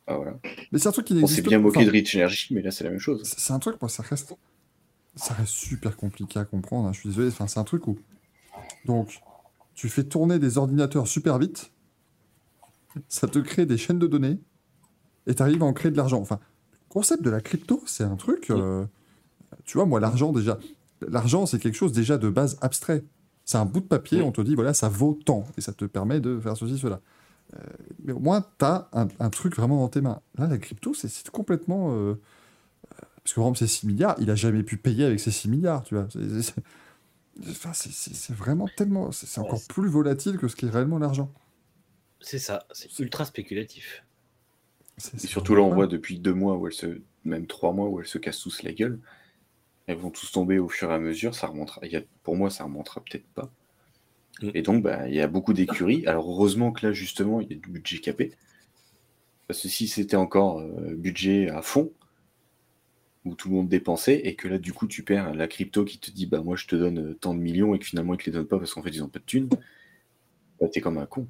Ah, 0.07 0.15
voilà. 0.15 0.37
Mais 0.71 0.79
c'est 0.79 0.87
un 0.87 0.91
truc 0.91 1.05
qui 1.05 1.19
On 1.21 1.27
s'est 1.27 1.41
bien 1.41 1.59
moqué 1.59 1.77
enfin, 1.79 1.85
de 1.85 1.91
rich 1.91 2.15
energy, 2.15 2.53
mais 2.53 2.61
là, 2.61 2.71
c'est 2.71 2.83
la 2.83 2.89
même 2.89 2.99
chose. 2.99 3.21
C'est 3.23 3.39
c'est 3.39 3.53
un 3.53 3.59
truc, 3.59 3.75
moi, 3.81 3.89
ça 3.89 4.03
reste, 4.03 4.33
ça 5.17 5.33
reste 5.33 5.51
super 5.51 5.97
compliqué 5.97 6.39
à 6.39 6.45
comprendre. 6.45 6.87
hein, 6.87 6.93
je 6.93 6.99
suis 7.01 7.09
désolé. 7.09 7.27
Enfin, 7.27 7.47
c'est 7.47 7.59
un 7.59 7.63
truc 7.65 7.87
où, 7.87 7.97
donc, 8.85 9.21
tu 9.75 9.89
fais 9.89 10.03
tourner 10.03 10.39
des 10.39 10.57
ordinateurs 10.57 11.07
super 11.07 11.37
vite, 11.37 11.71
ça 13.09 13.27
te 13.27 13.39
crée 13.39 13.65
des 13.65 13.77
chaînes 13.77 13.99
de 13.99 14.07
données, 14.07 14.39
et 15.27 15.35
tu 15.35 15.41
arrives 15.43 15.61
à 15.61 15.65
en 15.65 15.73
créer 15.73 15.91
de 15.91 15.97
l'argent. 15.97 16.19
Enfin, 16.21 16.39
le 16.71 16.77
concept 16.89 17.21
de 17.23 17.29
la 17.29 17.41
crypto, 17.41 17.83
c'est 17.85 18.03
un 18.03 18.15
truc. 18.15 18.49
euh, 18.49 18.85
tu 19.65 19.77
vois, 19.77 19.85
moi, 19.85 19.99
l'argent 19.99 20.31
déjà, 20.31 20.57
l'argent, 21.07 21.45
c'est 21.45 21.59
quelque 21.59 21.75
chose 21.75 21.91
déjà 21.91 22.17
de 22.17 22.29
base 22.29 22.57
abstrait. 22.61 23.03
C'est 23.45 23.57
un 23.57 23.65
bout 23.65 23.81
de 23.81 23.85
papier. 23.85 24.21
On 24.21 24.31
te 24.31 24.41
dit 24.41 24.55
voilà, 24.55 24.73
ça 24.73 24.89
vaut 24.89 25.17
tant, 25.25 25.45
et 25.57 25.61
ça 25.61 25.73
te 25.73 25.85
permet 25.85 26.19
de 26.19 26.39
faire 26.39 26.57
ceci, 26.57 26.77
cela. 26.77 27.01
Euh, 27.53 27.59
mais 28.03 28.13
au 28.13 28.19
moins, 28.19 28.41
tu 28.41 28.65
as 28.65 28.89
un, 28.93 29.07
un 29.19 29.29
truc 29.29 29.55
vraiment 29.55 29.79
dans 29.79 29.87
tes 29.89 30.01
mains. 30.01 30.21
Là, 30.37 30.47
la 30.47 30.57
crypto, 30.57 30.93
c'est 30.93 31.07
c'est 31.07 31.29
complètement. 31.29 31.91
euh, 31.91 32.15
parce 33.27 33.33
que 33.33 33.41
par 33.41 33.47
exemple, 33.49 33.59
ces 33.59 33.67
6 33.67 33.87
milliards, 33.87 34.15
il 34.19 34.31
a 34.31 34.35
jamais 34.35 34.63
pu 34.63 34.77
payer 34.77 35.03
avec 35.03 35.19
ces 35.19 35.31
6 35.31 35.49
milliards, 35.49 35.83
tu 35.83 35.95
vois. 35.95 36.07
C'est- 37.73 38.31
vraiment 38.31 38.69
tellement. 38.77 39.11
C'est 39.11 39.41
encore 39.41 39.59
Ouais, 39.59 39.65
plus 39.67 39.89
volatile 39.89 40.37
que 40.37 40.47
ce 40.47 40.55
qui 40.55 40.65
est 40.65 40.69
réellement 40.69 40.97
l'argent. 40.97 41.29
C'est 42.21 42.39
ça, 42.39 42.65
c'est 42.71 42.97
ultra 42.99 43.25
spéculatif. 43.25 44.05
Et 45.13 45.27
surtout 45.27 45.55
là, 45.55 45.61
on 45.61 45.73
voit 45.73 45.87
depuis 45.87 46.19
deux 46.19 46.33
mois, 46.33 46.55
où 46.55 46.67
elles 46.67 46.73
se, 46.73 47.01
même 47.25 47.47
trois 47.47 47.73
mois, 47.73 47.89
où 47.89 47.99
elles 47.99 48.07
se 48.07 48.17
cassent 48.17 48.39
tous 48.39 48.63
la 48.63 48.71
gueule. 48.71 48.97
Elles 49.87 49.97
vont 49.97 50.09
tous 50.09 50.31
tomber 50.31 50.57
au 50.57 50.69
fur 50.69 50.89
et 50.89 50.93
à 50.93 50.99
mesure. 50.99 51.35
Ça 51.35 51.47
remontera. 51.47 51.81
il 51.85 51.91
y 51.91 51.97
a- 51.97 52.03
pour 52.23 52.37
moi, 52.37 52.49
ça 52.49 52.63
remontera 52.63 53.01
peut-être 53.01 53.27
pas. 53.35 53.51
Mm. 54.41 54.51
Et 54.53 54.61
donc, 54.61 54.83
bah, 54.83 55.09
il 55.09 55.15
y 55.15 55.21
a 55.21 55.27
beaucoup 55.27 55.51
d'écuries. 55.53 56.07
Alors, 56.07 56.31
heureusement 56.31 56.71
que 56.71 56.87
là, 56.87 56.93
justement, 56.93 57.41
il 57.41 57.49
y 57.51 57.53
a 57.55 57.57
du 57.57 57.69
budget 57.69 57.99
capé. 57.99 58.31
Parce 59.47 59.61
que 59.61 59.67
si 59.67 59.89
c'était 59.89 60.15
encore 60.17 60.59
euh, 60.59 60.95
budget 60.95 61.49
à 61.49 61.61
fond, 61.61 61.91
où 63.25 63.35
tout 63.35 63.49
le 63.49 63.55
monde 63.55 63.69
dépensait, 63.69 64.19
et 64.23 64.35
que 64.35 64.47
là, 64.47 64.57
du 64.57 64.73
coup, 64.73 64.87
tu 64.87 65.03
perds 65.03 65.33
la 65.33 65.47
crypto 65.47 65.85
qui 65.85 65.99
te 65.99 66.11
dit, 66.11 66.25
bah, 66.25 66.41
moi, 66.41 66.55
je 66.55 66.67
te 66.67 66.75
donne 66.75 66.99
euh, 66.99 67.13
tant 67.19 67.33
de 67.33 67.39
millions, 67.39 67.75
et 67.75 67.79
que 67.79 67.85
finalement, 67.85 68.13
ils 68.13 68.17
te 68.17 68.25
les 68.25 68.31
donnent 68.31 68.47
pas 68.47 68.57
parce 68.57 68.73
qu'en 68.73 68.83
fait, 68.83 68.89
ils 68.89 69.03
ont 69.03 69.09
pas 69.09 69.19
de 69.19 69.25
thunes, 69.25 69.49
bah, 70.59 70.67
t'es 70.71 70.81
comme 70.81 70.97
un 70.97 71.05
con. 71.05 71.27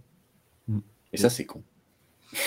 Mm. 0.67 0.79
Et 1.13 1.17
ça, 1.17 1.29
c'est 1.29 1.45
con. 1.45 1.63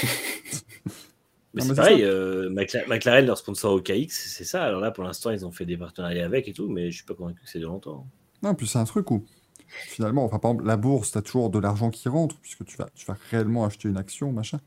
Mais 1.52 1.62
c'est 1.62 1.74
pareil, 1.74 2.04
euh, 2.04 2.48
McLaren, 2.50 2.88
McLaren, 2.88 3.26
leur 3.26 3.36
sponsor 3.36 3.72
au 3.72 3.80
KX, 3.80 4.06
c'est 4.08 4.44
ça. 4.44 4.62
Alors 4.62 4.80
là, 4.80 4.92
pour 4.92 5.02
l'instant, 5.02 5.30
ils 5.30 5.44
ont 5.44 5.50
fait 5.50 5.66
des 5.66 5.76
partenariats 5.76 6.24
avec 6.24 6.46
et 6.46 6.52
tout, 6.52 6.68
mais 6.68 6.92
je 6.92 6.96
suis 6.98 7.04
pas 7.04 7.14
convaincu 7.14 7.42
que 7.42 7.50
c'est 7.50 7.58
de 7.58 7.64
longtemps. 7.64 8.06
Non, 8.42 8.54
puis 8.54 8.68
c'est 8.68 8.78
un 8.78 8.84
truc 8.84 9.10
où, 9.10 9.24
finalement, 9.66 10.24
enfin, 10.24 10.38
par 10.38 10.52
exemple, 10.52 10.66
la 10.68 10.76
bourse, 10.76 11.10
tu 11.10 11.18
as 11.18 11.22
toujours 11.22 11.50
de 11.50 11.58
l'argent 11.58 11.90
qui 11.90 12.08
rentre, 12.08 12.38
puisque 12.40 12.64
tu 12.64 12.76
vas, 12.76 12.88
tu 12.94 13.04
vas 13.04 13.16
réellement 13.30 13.64
acheter 13.64 13.88
une 13.88 13.96
action, 13.96 14.30
machin. 14.30 14.60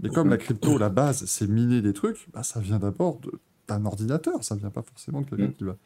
Mais 0.00 0.08
comme 0.08 0.28
la 0.28 0.36
crypto, 0.36 0.76
la 0.78 0.90
base, 0.90 1.24
c'est 1.26 1.46
miner 1.46 1.80
des 1.80 1.92
trucs, 1.92 2.28
bah, 2.32 2.42
ça 2.42 2.60
vient 2.60 2.78
d'abord 2.78 3.20
de- 3.20 3.38
d'un 3.68 3.84
ordinateur, 3.84 4.42
ça 4.44 4.54
vient 4.56 4.70
pas 4.70 4.82
forcément 4.82 5.20
de 5.22 5.26
quelqu'un 5.28 5.46
Mm. 5.48 5.54
qui 5.54 5.64
va, 5.64 5.76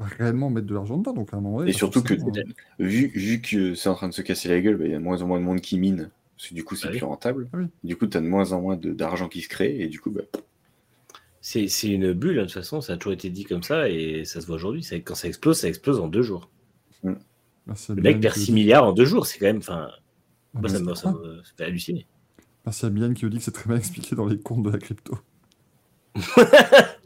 réellement 0.00 0.48
mettre 0.50 0.66
de 0.66 0.74
l'argent 0.74 0.96
dedans. 0.96 1.12
Donc 1.12 1.32
à 1.34 1.36
un 1.36 1.40
moment 1.40 1.58
donné, 1.58 1.70
Et 1.70 1.72
bah, 1.74 1.78
surtout 1.78 2.02
que- 2.02 2.16
forcément, 2.16 2.32
euh, 2.38 2.84
vu, 2.84 3.08
vu 3.08 3.40
que 3.42 3.74
c'est 3.74 3.88
en 3.88 3.94
train 3.94 4.08
de 4.08 4.14
se 4.14 4.22
casser 4.22 4.48
la 4.48 4.60
gueule, 4.60 4.76
bah, 4.76 4.84
il 4.86 4.92
y 4.92 4.94
a 4.94 4.98
de 4.98 5.02
moins 5.02 5.20
en 5.22 5.26
moins 5.26 5.38
de 5.38 5.44
monde 5.44 5.60
qui 5.60 5.78
mine, 5.78 6.10
parce 6.36 6.48
que 6.48 6.54
du 6.54 6.64
coup 6.64 6.74
c'est 6.76 6.86
Ah 6.88 6.90
oui. 6.92 6.96
plus 6.98 7.04
rentable. 7.06 7.48
Ah 7.52 7.58
oui. 7.58 7.66
Du 7.84 7.96
coup, 7.96 8.06
tu 8.06 8.16
as 8.16 8.20
de 8.20 8.26
moins 8.26 8.52
en 8.52 8.60
moins 8.62 8.76
de- 8.76 8.92
d'argent 8.92 9.28
qui 9.28 9.42
se 9.42 9.48
crée, 9.48 9.78
et 9.80 9.88
du 9.88 10.00
coup, 10.00 10.10
bah, 10.10 10.22
C'est 11.42 11.68
c'est 11.68 11.88
une 11.88 12.12
bulle, 12.12 12.38
hein, 12.38 12.42
de 12.42 12.46
toute 12.48 12.52
façon, 12.54 12.82
ça 12.82 12.92
a 12.92 12.96
toujours 12.98 13.14
été 13.14 13.30
dit 13.30 13.44
comme 13.44 13.62
ça, 13.62 13.88
et 13.88 14.24
ça 14.26 14.40
se 14.42 14.46
voit 14.46 14.56
aujourd'hui. 14.56 14.86
Quand 15.04 15.14
ça 15.14 15.26
explose, 15.26 15.58
ça 15.58 15.68
explose 15.68 15.98
en 15.98 16.06
deux 16.08 16.20
jours. 16.22 16.50
merci 17.66 17.92
à 17.92 17.94
Le 17.94 18.02
mec 18.02 18.20
perd 18.20 18.34
qui 18.34 18.40
6 18.40 18.50
nous 18.50 18.56
dit- 18.56 18.62
milliards 18.62 18.84
en 18.84 18.92
deux 18.92 19.04
jours, 19.06 19.26
c'est 19.26 19.38
quand 19.38 19.46
même. 19.46 19.56
Enfin, 19.58 19.88
Ah, 19.90 19.98
moi, 20.54 20.62
bah, 20.62 20.68
ça 20.68 20.76
c'est 20.78 20.82
me, 20.84 20.94
ça 20.94 21.12
me- 21.12 21.42
ça 21.42 21.52
fait 21.56 21.64
halluciner. 21.64 22.06
Merci 22.66 22.84
à 22.86 22.90
Milan 22.90 23.14
qui 23.14 23.24
nous 23.24 23.30
dit 23.30 23.38
que 23.38 23.44
c'est 23.44 23.52
très 23.52 23.68
bien 23.68 23.76
expliqué 23.78 24.14
dans 24.16 24.26
les 24.26 24.38
comptes 24.38 24.62
de 24.64 24.70
la 24.70 24.78
crypto. 24.78 25.18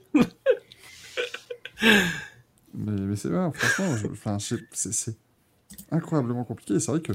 mais 2.75 2.93
mais 2.93 3.17
c'est 3.17 3.29
vrai, 3.29 3.51
franchement, 3.53 3.97
je- 3.97 4.07
enfin, 4.09 4.39
je 4.39 4.57
sais- 4.57 4.63
c'est 4.73 4.93
c'est 4.93 5.17
incroyablement 5.91 6.45
compliqué. 6.45 6.79
C'est 6.81 6.91
vrai 6.91 7.01
que 7.01 7.13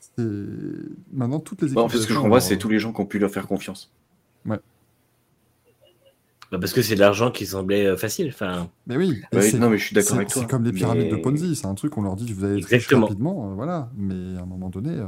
c'est- 0.00 0.22
maintenant 1.12 1.40
toutes 1.40 1.62
les 1.62 1.66
équipes. 1.68 1.76
bah, 1.76 1.82
en 1.82 1.88
fait, 1.88 1.98
ce 1.98 2.06
que 2.06 2.14
je 2.14 2.18
F1 2.18 2.22
comprends, 2.22 2.40
c'est 2.40 2.58
tous 2.58 2.68
les 2.68 2.78
gens 2.78 2.92
qui 2.92 3.00
ont 3.00 3.06
pu 3.06 3.18
leur 3.18 3.30
faire 3.30 3.46
confiance. 3.46 3.92
Bah, 6.52 6.58
parce 6.60 6.72
que 6.72 6.82
c'est 6.82 6.94
de 6.94 7.00
l'argent 7.00 7.32
qui 7.32 7.46
semblait 7.46 7.86
euh, 7.86 7.96
facile. 7.96 8.28
Enfin, 8.28 8.70
Mais 8.86 8.96
oui, 8.96 9.22
Bah 9.32 9.40
oui, 9.40 9.54
non, 9.58 9.70
mais 9.70 9.78
je 9.78 9.86
suis 9.86 9.94
d'accord 9.94 10.10
c'est- 10.10 10.16
avec 10.16 10.28
toi. 10.28 10.42
C'est 10.42 10.48
comme 10.48 10.62
les 10.62 10.72
pyramides 10.72 11.10
de 11.10 11.16
Ponzi, 11.16 11.56
c'est 11.56 11.66
un 11.66 11.74
truc, 11.74 11.96
on 11.98 12.02
leur 12.02 12.14
dit, 12.16 12.32
vous 12.32 12.44
allez 12.44 12.62
être 12.62 12.94
rapidement, 12.94 13.50
euh, 13.50 13.54
voilà. 13.54 13.90
Mais 13.96 14.36
à 14.38 14.42
un 14.42 14.46
moment 14.46 14.68
donné, 14.68 14.90
euh, 14.90 15.06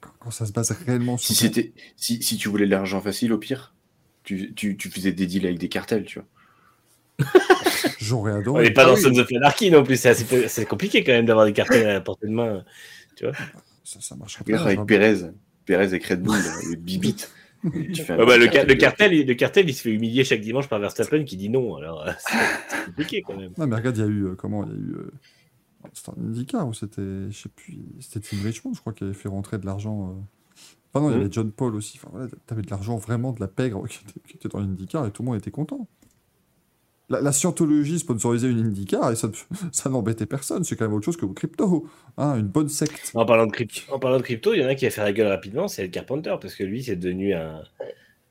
quand, 0.00 0.10
quand 0.20 0.30
ça 0.30 0.46
se 0.46 0.52
base 0.52 0.70
réellement 0.70 1.18
Si, 1.18 1.34
sur. 1.34 1.46
c'était, 1.46 1.72
si, 1.96 2.22
si 2.22 2.36
tu 2.38 2.48
voulais 2.48 2.64
de 2.66 2.70
l'argent 2.70 3.00
facile, 3.02 3.32
au 3.32 3.38
pire, 3.38 3.74
tu, 4.22 4.54
tu, 4.54 4.76
tu 4.78 4.88
faisais 4.90 5.12
des 5.12 5.26
deals 5.26 5.44
avec 5.44 5.58
des 5.58 5.68
cartels, 5.68 6.04
tu 6.04 6.20
vois. 6.20 6.28
J'aurais 8.00 8.32
on 8.32 8.36
adoré. 8.36 8.62
n'est 8.64 8.70
pas 8.72 8.82
Ah 8.82 8.86
dans 8.86 8.94
oui. 8.94 9.00
Sons 9.02 9.18
of 9.18 9.28
Anarchy 9.32 9.70
non 9.70 9.82
plus. 9.84 9.96
C'est 9.96 10.08
assez- 10.10 10.48
c'est 10.48 10.66
compliqué 10.66 11.04
quand 11.04 11.12
même 11.12 11.26
d'avoir 11.26 11.46
des 11.46 11.52
cartels 11.52 11.86
à 11.86 11.92
la 11.94 12.00
portée 12.00 12.26
de 12.26 12.32
main. 12.32 12.64
Ça, 13.84 14.00
ça 14.00 14.16
marcherait 14.16 14.44
Regarde 14.46 14.62
pas. 14.62 14.66
avec 14.68 14.76
genre. 14.78 14.86
Pérez, 14.86 15.16
Pérez 15.64 15.84
avec 15.84 16.04
Red 16.06 16.22
Bull, 16.22 16.36
le 16.70 16.76
bibit. 16.76 17.16
Tu 17.92 18.02
Ah 18.08 18.24
bah, 18.24 18.38
le, 18.38 18.44
cartel 18.46 18.52
ca- 18.52 18.64
le 18.66 18.74
cartel, 18.76 19.12
il- 19.14 19.26
le 19.26 19.34
cartel, 19.34 19.68
il 19.68 19.74
se 19.74 19.82
fait 19.82 19.90
humilier 19.90 20.22
chaque 20.22 20.40
dimanche 20.40 20.68
par 20.68 20.78
Verstappen 20.78 21.24
qui 21.24 21.36
dit 21.36 21.48
non. 21.50 21.74
Alors, 21.74 22.06
euh, 22.06 22.12
c'est 22.20 22.36
c'est 22.68 22.84
compliqué 22.86 23.22
quand 23.26 23.36
même. 23.36 23.50
Non, 23.58 23.66
mais 23.66 23.74
regarde, 23.74 23.96
il 23.96 24.00
y 24.00 24.04
a 24.04 24.06
eu. 24.08 24.26
euh, 24.26 24.34
comment 24.36 24.64
Il 24.64 24.70
y 24.70 24.74
a 24.74 24.76
eu. 24.78 24.92
euh, 24.94 25.10
C'était 25.92 26.10
un 26.16 26.22
IndyCar 26.22 26.68
ou 26.68 26.72
c'était. 26.72 27.02
Je 27.30 27.36
sais 27.36 27.48
plus. 27.48 27.78
C'était 27.98 28.20
Tim 28.20 28.36
Richmond, 28.44 28.74
je 28.74 28.80
crois, 28.80 28.92
qui 28.92 29.02
avait 29.02 29.12
fait 29.12 29.28
rentrer 29.28 29.58
de 29.58 29.66
l'argent. 29.66 30.08
euh. 30.10 30.22
Enfin, 30.94 31.04
non, 31.04 31.10
il 31.12 31.18
y 31.18 31.20
avait 31.20 31.32
John 31.32 31.50
Paul 31.50 31.74
aussi. 31.74 31.98
Enfin, 32.00 32.10
voilà, 32.12 32.28
t'avais 32.46 32.62
de 32.62 32.70
l'argent 32.70 32.96
vraiment 32.96 33.32
de 33.32 33.40
la 33.40 33.48
pègre 33.48 33.84
qui 33.88 33.98
était, 34.08 34.20
qui 34.28 34.36
était 34.36 34.48
dans 34.48 34.60
l'IndyCar 34.60 35.06
et 35.06 35.10
tout 35.10 35.22
le 35.22 35.26
monde 35.26 35.38
était 35.38 35.50
content. 35.50 35.88
La, 37.10 37.20
la 37.22 37.32
scientologie 37.32 37.98
sponsorisait 37.98 38.50
une 38.50 38.58
IndyCar 38.66 39.10
et 39.12 39.16
ça, 39.16 39.30
ça 39.72 39.88
n'embêtait 39.90 40.26
personne. 40.26 40.64
C'est 40.64 40.76
quand 40.76 40.84
même 40.86 40.94
autre 40.94 41.06
chose 41.06 41.16
que 41.16 41.24
crypto. 41.26 41.88
Hein, 42.16 42.36
une 42.38 42.48
bonne 42.48 42.68
secte. 42.68 43.12
En 43.14 43.24
parlant, 43.24 43.46
de 43.46 43.52
crypto, 43.52 43.80
en 43.92 43.98
parlant 43.98 44.18
de 44.18 44.22
crypto, 44.22 44.52
il 44.54 44.60
y 44.60 44.64
en 44.64 44.68
a 44.68 44.74
qui 44.74 44.86
a 44.86 44.90
fait 44.90 45.00
la 45.02 45.12
gueule 45.12 45.28
rapidement, 45.28 45.68
c'est 45.68 45.84
Ed 45.86 45.90
Carpenter, 45.90 46.34
parce 46.40 46.54
que 46.54 46.64
lui, 46.64 46.82
c'est 46.82 46.96
devenu 46.96 47.32
un, 47.34 47.62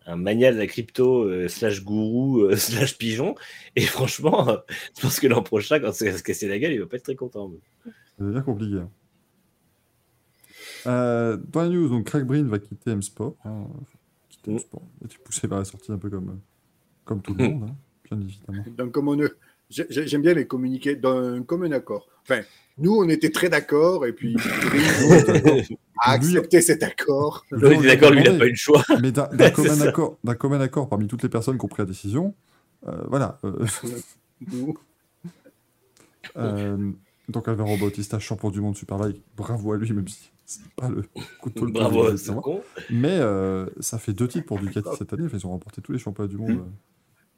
un 0.06 0.16
mania 0.16 0.52
de 0.54 0.58
la 0.58 0.68
crypto, 0.68 1.24
euh, 1.24 1.48
slash 1.48 1.84
gourou, 1.84 2.42
euh, 2.42 2.56
slash 2.58 2.98
pigeon. 2.98 3.34
Et 3.76 3.82
franchement, 3.82 4.48
euh, 4.50 4.58
je 4.96 5.02
pense 5.02 5.20
que 5.20 5.28
l'an 5.28 5.42
prochain, 5.42 5.80
quand 5.80 5.92
ça 5.94 6.06
va 6.06 6.18
se 6.18 6.24
casser 6.24 6.48
la 6.48 6.60
gueule, 6.60 6.74
il 6.74 6.80
va 6.80 6.86
pas 6.86 6.98
être 6.98 7.04
très 7.04 7.16
content. 7.16 7.52
C'est 8.20 8.26
bien 8.30 8.42
compliqué. 8.42 8.78
hein. 8.78 8.90
Dans 10.86 11.62
la 11.64 11.70
news, 11.70 11.90
donc 11.90 12.06
Craig 12.06 12.24
Breen 12.26 12.48
va 12.48 12.60
quitter 12.60 12.92
M-Sport. 12.92 13.36
hein, 13.44 13.66
quitter. 14.30 14.52
M-Sport. 14.52 14.84
Il 15.02 15.04
a 15.04 15.08
été 15.08 15.18
poussé 15.24 15.48
par 15.48 15.60
la 15.60 15.66
sortie 15.66 15.92
un 15.92 15.98
peu 15.98 16.10
comme, 16.10 16.40
comme 17.06 17.22
tout 17.22 17.34
le 17.34 17.44
monde, 17.50 17.70
hein, 17.70 17.76
bien 18.10 18.20
évidemment. 18.22 18.64
Donc, 18.78 18.92
comme 18.92 19.08
on 19.10 19.18
J'aime 19.70 20.22
bien 20.22 20.34
les 20.34 20.48
communiquer 20.48 20.96
d'un 20.96 21.44
commun 21.44 21.72
accord. 21.74 22.08
Enfin, 22.24 22.42
nous, 22.78 22.96
on 22.96 23.10
était 23.10 23.32
très 23.32 23.50
d'accord, 23.50 24.06
et 24.06 24.14
puis 24.14 24.38
a 26.04 26.12
accepté 26.12 26.62
cet 26.62 26.84
accord. 26.84 27.44
Lui, 27.52 27.60
L'autre 27.62 27.80
a 27.82 27.88
d'accord, 27.88 28.12
lui, 28.12 28.22
il 28.26 28.32
n'a 28.32 28.38
pas 28.40 28.46
eu 28.46 28.52
le 28.52 28.56
choix. 28.56 28.82
Mais 29.02 29.12
d'un 29.12 29.28
d'un 29.28 29.38
C'est 29.48 29.52
commun, 29.54 29.82
accord, 29.82 30.18
d'un 30.24 30.36
commun 30.36 30.62
accord 30.62 30.88
parmi 30.88 31.08
toutes 31.08 31.24
les 31.24 31.28
personnes 31.30 31.58
qui 31.58 31.66
ont 31.66 31.68
pris 31.68 31.82
la 31.82 31.86
décision, 31.88 32.34
euh, 32.88 33.04
voilà. 33.10 33.40
euh, 33.44 33.66
Nous, 34.52 34.78
euh, 36.38 36.92
donc 37.30 37.48
Alvaro 37.48 37.76
Bautista, 37.78 38.20
champion 38.20 38.52
du 38.52 38.62
monde 38.62 38.78
Superbike, 38.78 39.22
bravo 39.36 39.74
à 39.74 39.78
lui, 39.78 39.92
même 39.92 40.08
si 40.08 40.32
c'est 40.46 40.62
pas 40.78 40.88
le 40.90 41.04
couteau 41.42 41.66
le 41.66 41.72
plus 41.74 41.80
Bravo 41.82 42.06
à 42.06 42.08
épais, 42.10 42.18
ce 42.18 42.32
moi. 42.32 42.42
con. 42.42 42.62
Mais 42.90 43.18
euh, 43.20 43.66
ça 43.82 43.98
fait 43.98 44.14
deux 44.14 44.28
titres 44.28 44.46
pour 44.46 44.60
Ducati 44.60 44.90
cette 44.98 45.12
année. 45.14 45.28
Ils 45.34 45.46
ont 45.46 45.50
remporté 45.50 45.82
tous 45.82 45.92
les 45.92 46.00
championnats 46.00 46.30
du 46.30 46.38
monde 46.38 46.52
Mm. 46.52 46.60
euh, 46.60 46.64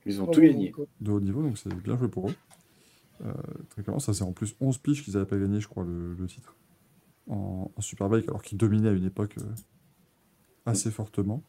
Ils 0.06 0.22
ont 0.22 0.28
tout 0.28 0.42
gagné. 0.42 0.74
de 1.02 1.12
haut 1.12 1.20
niveau, 1.20 1.42
donc 1.42 1.58
c'est 1.58 1.74
bien 1.74 1.98
joué 1.98 2.08
pour 2.08 2.30
eux. 2.30 2.36
Euh, 3.26 3.34
très 3.70 3.84
clairement, 3.84 4.00
ça 4.00 4.14
c'est 4.14 4.24
en 4.24 4.32
plus 4.32 4.56
11 4.62 4.78
piges 4.78 5.04
qu'ils 5.04 5.14
n'avaient 5.14 5.26
pas 5.26 5.38
gagné, 5.38 5.60
je 5.60 5.68
crois, 5.68 5.84
le, 5.84 6.14
le 6.14 6.28
titre 6.28 6.56
en, 7.28 7.70
en 7.76 7.82
Superbike, 7.82 8.28
alors 8.30 8.42
qu'ils 8.42 8.58
dominaient 8.58 8.90
à 8.90 8.94
une 8.94 9.06
époque 9.06 9.36
euh, 9.40 9.44
assez 10.66 10.92
fortement. 10.92 11.44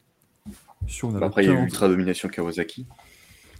On 1.02 1.14
Après, 1.16 1.44
il 1.44 1.48
y 1.48 1.52
a 1.52 1.60
eu 1.60 1.64
Ultra 1.64 1.88
Domination 1.88 2.28
Kawasaki. 2.28 2.86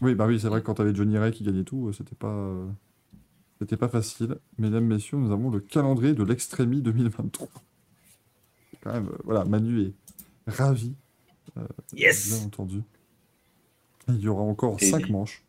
Oui, 0.00 0.14
bah 0.14 0.26
oui, 0.26 0.40
c'est 0.40 0.48
vrai 0.48 0.60
que 0.60 0.66
quand 0.66 0.74
t'avais 0.74 0.94
Johnny 0.94 1.18
Ray 1.18 1.30
qui 1.30 1.44
gagnait 1.44 1.64
tout, 1.64 1.88
euh, 1.88 1.92
c'était 1.92 2.14
pas, 2.14 2.32
euh, 2.32 2.66
c'était 3.60 3.76
pas 3.76 3.88
facile. 3.88 4.38
Mesdames, 4.58 4.86
messieurs, 4.86 5.18
nous 5.18 5.30
avons 5.30 5.50
le 5.50 5.60
calendrier 5.60 6.14
de 6.14 6.22
l'Extremi 6.22 6.80
2023. 6.80 7.48
Quand 8.82 8.92
même, 8.92 9.08
euh, 9.08 9.18
voilà, 9.24 9.44
Manu 9.44 9.82
est 9.82 9.94
ravi, 10.46 10.94
bien 11.54 11.66
Yes 11.92 12.42
entendu. 12.46 12.82
Il 14.18 14.24
y 14.24 14.28
aura 14.28 14.42
encore 14.42 14.76
Et 14.80 14.86
5 14.86 15.04
il- 15.06 15.12
manches. 15.12 15.44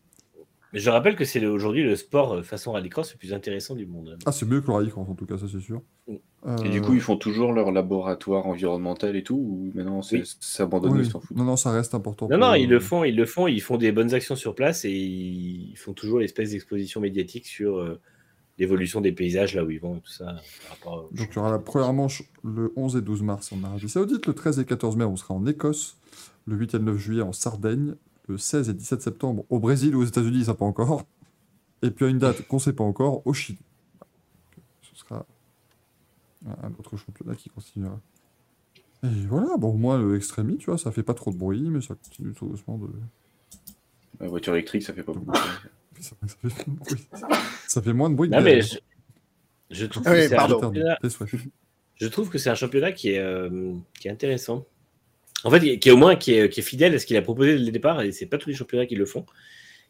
Mais 0.73 0.79
je 0.79 0.89
rappelle 0.89 1.17
que 1.17 1.25
c'est 1.25 1.45
aujourd'hui 1.45 1.83
le 1.83 1.97
sport 1.97 2.33
euh, 2.35 2.43
façon 2.43 2.71
rallycross 2.71 3.11
le 3.11 3.17
plus 3.17 3.33
intéressant 3.33 3.75
du 3.75 3.85
monde. 3.85 4.17
Ah, 4.25 4.31
c'est 4.31 4.45
mieux 4.45 4.61
que 4.61 4.67
le 4.67 4.73
rallycross 4.73 5.05
en 5.09 5.15
tout 5.15 5.25
cas, 5.25 5.37
ça 5.37 5.45
c'est 5.51 5.59
sûr. 5.59 5.81
Mm. 6.07 6.13
Euh, 6.47 6.57
Et 6.63 6.69
du 6.69 6.81
coup, 6.81 6.93
ils 6.93 7.01
font 7.01 7.17
toujours 7.17 7.51
leur 7.51 7.71
laboratoire 7.73 8.47
environnemental 8.47 9.15
et 9.17 9.21
tout 9.23 9.35
Ou 9.35 9.71
maintenant, 9.75 10.01
c'est 10.01 10.21
Oui. 10.21 10.25
abandonné, 10.59 10.93
oui, 11.01 11.05
ils 11.05 11.11
s'en 11.11 11.19
foutent 11.19 11.35
non, 11.37 11.43
non, 11.43 11.57
ça 11.57 11.71
reste 11.71 11.93
important. 11.93 12.27
Non, 12.29 12.39
pour 12.39 12.47
non, 12.47 12.53
ils 12.55 12.69
le 12.69 12.79
font, 12.79 13.03
ils 13.03 13.15
le 13.17 13.25
font, 13.25 13.47
ils 13.47 13.59
font 13.61 13.75
des 13.77 13.91
bonnes 13.91 14.13
actions 14.13 14.35
sur 14.37 14.55
place 14.55 14.85
et 14.85 14.91
ils 14.91 15.75
font 15.77 15.91
toujours 15.93 16.19
l'espèce 16.19 16.51
d'exposition 16.51 17.01
médiatique 17.01 17.45
sur 17.47 17.77
euh, 17.77 17.99
l'évolution 18.57 19.01
des 19.01 19.11
paysages 19.11 19.55
là 19.55 19.65
où 19.65 19.71
ils 19.71 19.79
vont 19.79 19.97
et 19.97 19.99
tout 20.01 20.11
ça. 20.11 20.37
par 20.83 21.01
Donc 21.11 21.27
il 21.31 21.35
y 21.35 21.39
aura 21.39 21.51
la 21.51 21.59
première 21.59 21.91
manche 21.93 22.23
le 22.45 22.71
11 22.77 22.95
et 22.95 23.01
12 23.01 23.23
mars 23.23 23.51
en 23.51 23.61
Arabie 23.65 23.89
Saoudite, 23.89 24.25
le 24.25 24.33
13 24.33 24.57
et 24.59 24.65
14 24.65 24.95
mai 24.95 25.03
on 25.03 25.17
sera 25.17 25.33
en 25.33 25.45
Écosse, 25.45 25.97
le 26.47 26.55
8 26.55 26.75
et 26.75 26.77
le 26.77 26.85
9 26.85 26.97
juillet 26.97 27.21
en 27.23 27.33
Sardaigne, 27.33 27.95
le 28.31 28.37
16 28.37 28.69
et 28.69 28.73
17 28.73 29.01
septembre 29.01 29.45
au 29.49 29.59
Brésil 29.59 29.95
ou 29.95 30.01
aux 30.01 30.05
États-Unis, 30.05 30.45
ça 30.45 30.53
pas 30.55 30.65
encore, 30.65 31.05
et 31.81 31.91
puis 31.91 32.05
à 32.05 32.07
une 32.09 32.17
date 32.19 32.47
qu'on 32.47 32.59
sait 32.59 32.73
pas 32.73 32.83
encore, 32.83 33.25
au 33.27 33.33
Chili. 33.33 33.59
Ce 34.81 34.95
sera 34.95 35.25
un 36.63 36.71
autre 36.79 36.97
championnat 36.97 37.35
qui 37.35 37.49
continuera. 37.49 37.99
Et 39.03 39.25
voilà, 39.27 39.57
bon, 39.57 39.69
au 39.73 39.77
moins 39.77 39.99
le 39.99 40.15
Extremi, 40.15 40.57
tu 40.57 40.67
vois, 40.67 40.77
ça 40.77 40.91
fait 40.91 41.03
pas 41.03 41.13
trop 41.13 41.31
de 41.31 41.37
bruit, 41.37 41.61
mais 41.69 41.81
ça 41.81 41.95
continue 41.95 42.33
tout 42.33 42.47
doucement 42.47 42.77
de. 42.77 42.87
La 44.19 44.27
voiture 44.27 44.53
électrique, 44.53 44.83
ça 44.83 44.93
fait 44.93 45.03
pas 45.03 45.13
beaucoup. 45.13 45.31
Ça 46.01 46.15
fait, 46.19 46.49
ça 46.49 46.49
fait 46.49 46.65
moins 46.65 46.73
de 46.73 46.79
bruit. 46.79 47.07
Ça 47.67 47.81
fait 47.83 47.93
moins 47.93 48.09
de 48.09 48.15
bruit 48.15 48.29
Non, 48.29 48.41
mais 48.41 48.61
je, 48.63 48.77
je 49.69 49.85
trouve 49.85 50.01
Ah 50.07 50.11
que 50.13 50.15
oui, 50.15 50.27
c'est 50.27 50.33
un 50.33 50.37
pardon. 50.37 50.59
championnat- 50.59 50.97
Tes 50.99 51.09
souhaits. 51.11 51.29
je 51.95 52.07
trouve 52.07 52.29
que 52.29 52.39
c'est 52.39 52.49
un 52.49 52.55
championnat 52.55 52.91
qui 52.91 53.09
est, 53.11 53.19
euh, 53.19 53.75
qui 53.99 54.07
est 54.07 54.11
intéressant. 54.11 54.65
En 55.43 55.51
fait, 55.51 55.79
qui 55.79 55.89
est 55.89 55.91
au 55.91 55.97
moins 55.97 56.15
qui 56.15 56.33
est, 56.33 56.49
qui 56.49 56.59
est 56.59 56.63
fidèle 56.63 56.93
à 56.93 56.99
ce 56.99 57.05
qu'il 57.05 57.17
a 57.17 57.21
proposé 57.21 57.53
dès 57.57 57.65
le 57.65 57.71
départ, 57.71 58.01
et 58.01 58.11
c'est 58.11 58.25
pas 58.27 58.37
tous 58.37 58.49
les 58.49 58.55
championnats 58.55 58.85
qui 58.85 58.95
le 58.95 59.05
font. 59.05 59.25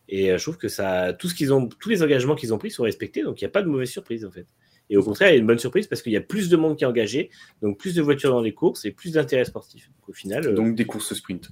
Et 0.08 0.32
euh, 0.32 0.38
je 0.38 0.44
trouve 0.44 0.58
que 0.58 0.68
ça, 0.68 1.14
tout 1.14 1.30
ce 1.30 1.36
qu'ils 1.36 1.54
ont, 1.54 1.68
tous 1.68 1.90
les 1.90 2.04
engagements 2.04 2.36
qu'ils 2.36 2.54
ont 2.54 2.58
pris 2.58 2.72
sont 2.72 2.84
respectés, 2.84 3.24
donc 3.24 3.42
il 3.42 3.44
n'y 3.44 3.48
a 3.48 3.52
pas 3.52 3.62
de 3.62 3.68
mauvaise 3.68 3.90
surprise 3.90 4.26
en 4.26 4.32
fait. 4.32 4.48
Et 4.90 4.98
au 4.98 5.04
contraire, 5.04 5.30
il 5.30 5.34
y 5.34 5.36
a 5.38 5.40
une 5.40 5.48
bonne 5.48 5.60
surprise 5.60 5.88
parce 5.88 6.02
qu'il 6.02 6.12
y 6.12 6.18
a 6.18 6.22
plus 6.22 6.50
de 6.50 6.58
monde 6.58 6.78
qui 6.78 6.84
est 6.84 6.88
engagé, 6.88 7.30
donc 7.62 7.78
plus 7.78 7.96
de 7.96 8.02
voitures 8.02 8.32
dans 8.32 8.42
les 8.42 8.54
courses 8.54 8.84
et 8.84 8.92
plus 8.92 9.14
d'intérêt 9.14 9.46
sportif. 9.46 9.90
Donc, 9.90 10.10
au 10.10 10.14
final, 10.14 10.46
euh, 10.48 10.54
Donc, 10.54 10.76
des 10.76 10.86
courses 10.86 11.14
sprint. 11.14 11.50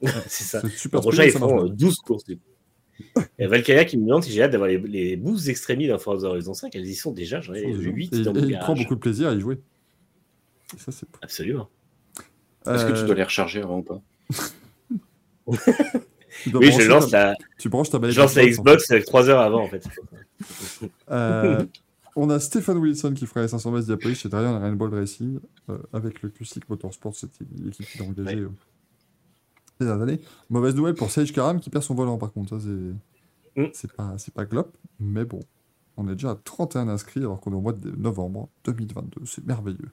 c'est 0.26 0.44
ça. 0.44 0.60
C'est 0.60 0.70
super 0.70 0.98
L'an 0.98 1.02
prochain, 1.02 1.24
ils 1.24 1.30
feront 1.30 1.62
bien. 1.62 1.66
euh, 1.66 1.76
12 1.76 1.96
courses. 1.98 2.24
du 2.24 2.36
coup. 2.36 2.42
Il 3.38 3.42
y 3.42 3.44
a 3.44 3.48
Valkyria 3.48 3.84
qui 3.84 3.96
me 3.96 4.06
demande 4.06 4.24
si 4.24 4.32
j'ai 4.32 4.42
hâte 4.42 4.50
d'avoir 4.50 4.68
les, 4.68 4.78
les 4.78 5.16
12 5.16 5.48
extrémis 5.48 5.86
dans 5.86 5.98
Forza 5.98 6.28
Horizon 6.28 6.52
5. 6.52 6.74
Elles 6.74 6.86
y 6.86 6.94
sont 6.96 7.12
déjà, 7.12 7.40
j'en 7.40 7.54
ai 7.54 7.62
Et, 7.62 7.72
8 7.72 8.12
et 8.12 8.22
dans 8.22 8.34
mon 8.34 8.42
il 8.42 8.58
prend 8.58 8.74
beaucoup 8.74 8.96
de 8.96 9.00
plaisir 9.00 9.28
à 9.28 9.34
y 9.34 9.40
jouer. 9.40 9.58
Et 10.74 10.78
ça, 10.78 10.90
Absolument. 11.20 11.68
Est-ce 12.66 12.84
que 12.86 12.92
tu 12.92 12.98
Euh, 12.98 13.06
dois 13.06 13.14
les 13.14 13.24
recharger 13.24 13.62
avant 13.62 13.78
ou 13.78 13.82
pas 13.82 14.00
Oui, 16.54 16.72
je 16.72 16.88
lance 16.88 17.10
ta- 17.10 17.26
la, 17.30 17.36
Tu 17.58 17.68
branches 17.68 17.90
ta 17.90 17.98
je 18.10 18.18
lance 18.20 18.34
la 18.34 18.46
Xbox, 18.46 18.90
avec 18.90 19.04
3 19.04 19.28
heures 19.28 19.40
avant 19.40 19.62
en 19.64 19.68
fait. 19.68 19.86
Euh, 21.10 21.64
on 22.16 22.30
a 22.30 22.40
Stéphane 22.40 22.78
Wilson 22.78 23.12
qui 23.14 23.26
fera 23.26 23.42
les 23.42 23.48
500 23.48 23.70
mètres 23.70 23.86
d'Iapolis 23.86 24.16
chez 24.16 24.28
derrière 24.28 24.60
Rainbow 24.60 24.88
Racing 24.90 25.38
euh, 25.68 25.78
avec 25.92 26.22
le 26.22 26.30
Q-Cycle 26.30 26.66
Motorsport, 26.68 27.14
c'était 27.14 27.44
l'équipe 27.62 27.86
qui 27.86 27.98
l'a 27.98 28.04
engagé 28.04 28.36
Ouais. 28.36 28.42
euh, 28.42 28.48
ces 29.78 29.84
dernières 29.86 30.02
années. 30.02 30.20
Mauvaise 30.50 30.74
nouvelle 30.74 30.94
pour 30.94 31.10
Sage 31.10 31.32
Karam 31.32 31.60
qui 31.60 31.70
perd 31.70 31.84
son 31.84 31.94
volant 31.94 32.18
par 32.18 32.32
contre, 32.32 32.58
ça 32.58 32.64
c'est 32.66 32.94
Mm. 33.54 33.66
c'est 33.74 33.92
pas, 33.92 34.14
c'est 34.16 34.32
pas 34.32 34.46
glop, 34.46 34.74
mais 34.98 35.26
bon. 35.26 35.40
On 35.98 36.08
est 36.08 36.14
déjà 36.14 36.30
à 36.30 36.34
31 36.42 36.88
inscrits 36.88 37.20
alors 37.20 37.38
qu'on 37.38 37.52
est 37.52 37.56
au 37.56 37.60
mois 37.60 37.74
de 37.74 37.90
novembre 37.90 38.48
2022, 38.64 39.26
c'est 39.26 39.44
merveilleux. 39.46 39.90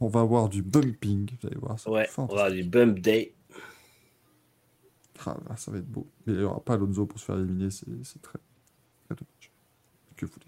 On 0.00 0.08
va 0.08 0.20
avoir 0.20 0.48
du 0.48 0.62
bumping, 0.62 1.30
vous 1.40 1.46
allez 1.46 1.58
voir, 1.58 1.78
ça 1.78 1.90
Ouais, 1.90 2.08
on 2.18 2.26
va 2.26 2.32
avoir 2.32 2.50
du 2.50 2.64
bump 2.64 3.00
day. 3.00 3.34
Ah, 5.24 5.36
là, 5.48 5.56
ça 5.56 5.70
va 5.70 5.78
être 5.78 5.88
beau. 5.90 6.06
Mais 6.26 6.34
il 6.34 6.38
n'y 6.38 6.44
aura 6.44 6.60
pas 6.60 6.74
Alonso 6.74 7.06
pour 7.06 7.18
se 7.18 7.24
faire 7.24 7.38
éliminer, 7.38 7.70
c'est 7.70 7.86
très, 8.22 8.38
très 9.06 9.14
dommage. 9.14 9.52
Que 10.16 10.26
voulez 10.26 10.46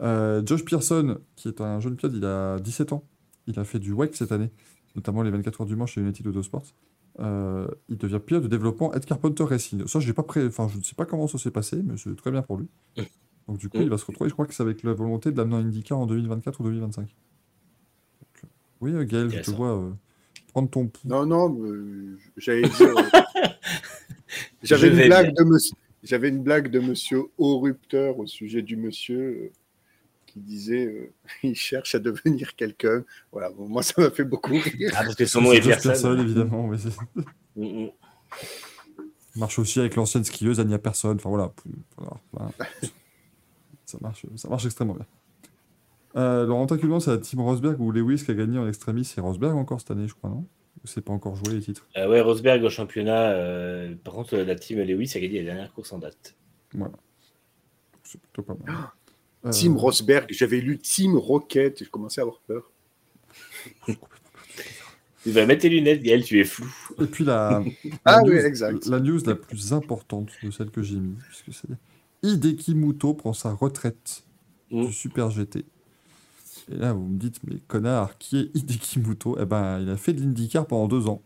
euh, 0.00 0.42
Josh 0.44 0.64
Pearson, 0.64 1.18
qui 1.36 1.48
est 1.48 1.60
un 1.60 1.78
jeune 1.80 1.96
pilote, 1.96 2.14
il 2.16 2.24
a 2.24 2.58
17 2.58 2.92
ans. 2.92 3.04
Il 3.46 3.58
a 3.58 3.64
fait 3.64 3.78
du 3.78 3.92
WEC 3.92 4.14
cette 4.16 4.32
année, 4.32 4.50
notamment 4.96 5.22
les 5.22 5.30
24 5.30 5.60
heures 5.60 5.66
du 5.66 5.76
Mans 5.76 5.86
chez 5.86 6.00
United 6.00 6.26
Autosport. 6.26 6.64
Euh, 7.20 7.68
il 7.88 7.98
devient 7.98 8.20
pilote 8.24 8.42
de 8.44 8.48
développement 8.48 8.92
Ed 8.94 9.04
Carpenter 9.04 9.44
Racing. 9.44 9.86
Ça, 9.86 10.00
j'ai 10.00 10.12
pas 10.12 10.22
pré... 10.22 10.46
enfin, 10.46 10.68
je 10.68 10.78
ne 10.78 10.82
sais 10.82 10.94
pas 10.94 11.04
comment 11.06 11.26
ça 11.28 11.38
s'est 11.38 11.50
passé, 11.50 11.82
mais 11.82 11.96
c'est 11.96 12.16
très 12.16 12.30
bien 12.30 12.42
pour 12.42 12.56
lui. 12.56 12.68
Donc 13.48 13.58
du 13.58 13.68
coup, 13.68 13.78
Mm. 13.78 13.82
il 13.82 13.90
va 13.90 13.98
se 13.98 14.04
retrouver, 14.06 14.28
je 14.30 14.34
crois 14.34 14.46
que 14.46 14.54
c'est 14.54 14.62
avec 14.62 14.82
la 14.82 14.92
volonté 14.92 15.30
de 15.32 15.36
l'amener 15.36 15.56
en 15.56 15.58
IndyCar 15.60 15.98
en 15.98 16.06
2024 16.06 16.60
ou 16.60 16.64
2025. 16.64 17.14
Oui, 18.82 18.92
euh, 18.92 19.04
Gaël, 19.04 19.30
je 19.30 19.40
te 19.40 19.50
vois 19.52 19.78
euh, 19.78 19.90
prendre 20.48 20.68
ton 20.68 20.88
pouls. 20.88 21.08
Non, 21.08 21.24
non, 21.24 21.56
euh, 21.64 22.18
j'allais 22.36 22.68
dire. 22.68 22.94
euh, 22.98 23.02
J'avais 24.62 24.88
une 24.88 25.06
blague 25.06 25.34
de 25.34 25.44
monsieur. 25.44 25.76
J'avais 26.02 26.28
une 26.28 26.42
blague 26.42 26.68
de 26.68 26.80
monsieur 26.80 27.22
au 27.38 27.60
rupteur 27.60 28.18
au 28.18 28.26
sujet 28.26 28.60
du 28.62 28.76
monsieur 28.76 29.20
euh, 29.20 29.50
qui 30.26 30.40
disait 30.40 30.86
euh, 30.86 31.12
il 31.44 31.54
cherche 31.54 31.94
à 31.94 31.98
devenir 32.00 32.56
quelqu'un. 32.56 33.04
Voilà, 33.30 33.50
bon, 33.50 33.68
moi 33.68 33.82
ça 33.84 33.94
m'a 33.98 34.10
fait 34.10 34.24
beaucoup 34.24 34.52
rire. 34.52 34.90
Ah, 34.94 35.04
parce 35.04 35.14
que 35.14 35.26
son 35.26 35.42
nom 35.42 35.52
est 35.52 35.60
Pearson. 35.60 36.18
évidemment. 36.18 36.66
mais 36.66 36.78
c'est- 36.78 36.90
Mm, 37.54 37.84
mm. 37.84 37.90
marche 39.36 39.58
aussi 39.58 39.78
avec 39.78 39.94
l'ancienne 39.94 40.24
skieuse 40.24 40.58
Anya 40.58 40.78
Personne. 40.78 41.16
Enfin 41.16 41.28
voilà, 41.28 41.52
voilà. 42.32 42.50
ça, 43.84 43.98
marche, 44.00 44.24
ça 44.36 44.48
marche 44.48 44.64
extrêmement 44.64 44.94
bien. 44.94 45.06
Euh, 46.16 46.46
Laurent 46.46 46.66
Culman, 46.66 47.00
c'est 47.00 47.10
la 47.10 47.18
team 47.18 47.40
Rosberg 47.40 47.80
ou 47.80 47.90
Lewis 47.90 48.22
qui 48.24 48.30
a 48.30 48.34
gagné 48.34 48.58
en 48.58 48.68
extremis. 48.68 49.04
C'est 49.04 49.20
Rosberg 49.20 49.56
encore 49.56 49.80
cette 49.80 49.90
année, 49.92 50.08
je 50.08 50.14
crois, 50.14 50.30
non? 50.30 50.46
Ou 50.84 50.86
c'est 50.86 51.00
pas 51.00 51.12
encore 51.12 51.36
joué 51.36 51.54
les 51.54 51.60
titres? 51.60 51.86
Euh, 51.96 52.08
ouais, 52.08 52.20
Rosberg 52.20 52.62
au 52.64 52.70
championnat. 52.70 53.30
euh, 53.30 53.94
par 54.04 54.14
contre, 54.14 54.36
la 54.36 54.54
team 54.54 54.80
Lewis 54.80 55.12
a 55.14 55.20
gagné 55.20 55.38
la 55.38 55.44
dernière 55.44 55.72
course 55.72 55.92
en 55.92 55.98
date. 55.98 56.34
C'est 58.04 58.20
plutôt 58.20 58.42
pas 58.42 58.54
mal. 58.66 58.76
Euh, 59.46 59.50
Team 59.50 59.76
Rosberg, 59.76 60.26
j'avais 60.30 60.60
lu 60.60 60.78
Team 60.78 61.16
Rocket, 61.16 61.82
et 61.82 61.84
je 61.84 61.90
commençais 61.90 62.20
à 62.20 62.24
avoir 62.24 62.40
peur. 62.46 62.70
Tu 65.24 65.30
vas 65.30 65.46
mettre 65.46 65.62
tes 65.62 65.68
lunettes, 65.68 66.02
Gaël, 66.02 66.24
tu 66.24 66.40
es 66.40 66.44
flou. 66.44 66.66
Et 67.00 67.06
puis 67.06 67.24
la, 67.24 67.62
Ah 68.04 68.16
la 68.16 68.22
oui, 68.24 68.30
news, 68.34 68.44
exact. 68.44 68.86
la 68.86 68.98
news 68.98 69.20
la 69.24 69.36
plus 69.36 69.72
importante 69.72 70.30
de 70.42 70.50
celle 70.50 70.70
que 70.70 70.82
j'ai 70.82 70.96
mise, 70.96 71.22
puisque 71.28 71.52
c'est 71.60 71.68
Hideki 72.28 72.74
Muto 72.74 73.14
prend 73.14 73.32
sa 73.32 73.52
retraite 73.52 74.24
Mm. 74.72 74.86
du 74.86 74.92
Super 74.94 75.30
GT. 75.30 75.64
Et 76.70 76.76
là, 76.76 76.92
vous 76.92 77.06
me 77.06 77.18
dites, 77.18 77.40
mais 77.44 77.56
connard, 77.66 78.18
qui 78.18 78.38
est 78.38 78.50
Hideki 78.56 79.00
Muto? 79.00 79.36
Eh 79.40 79.44
ben, 79.44 79.80
il 79.80 79.90
a 79.90 79.96
fait 79.96 80.12
de 80.12 80.20
l'IndyCar 80.20 80.66
pendant 80.66 80.88
deux 80.88 81.08
ans. 81.08 81.22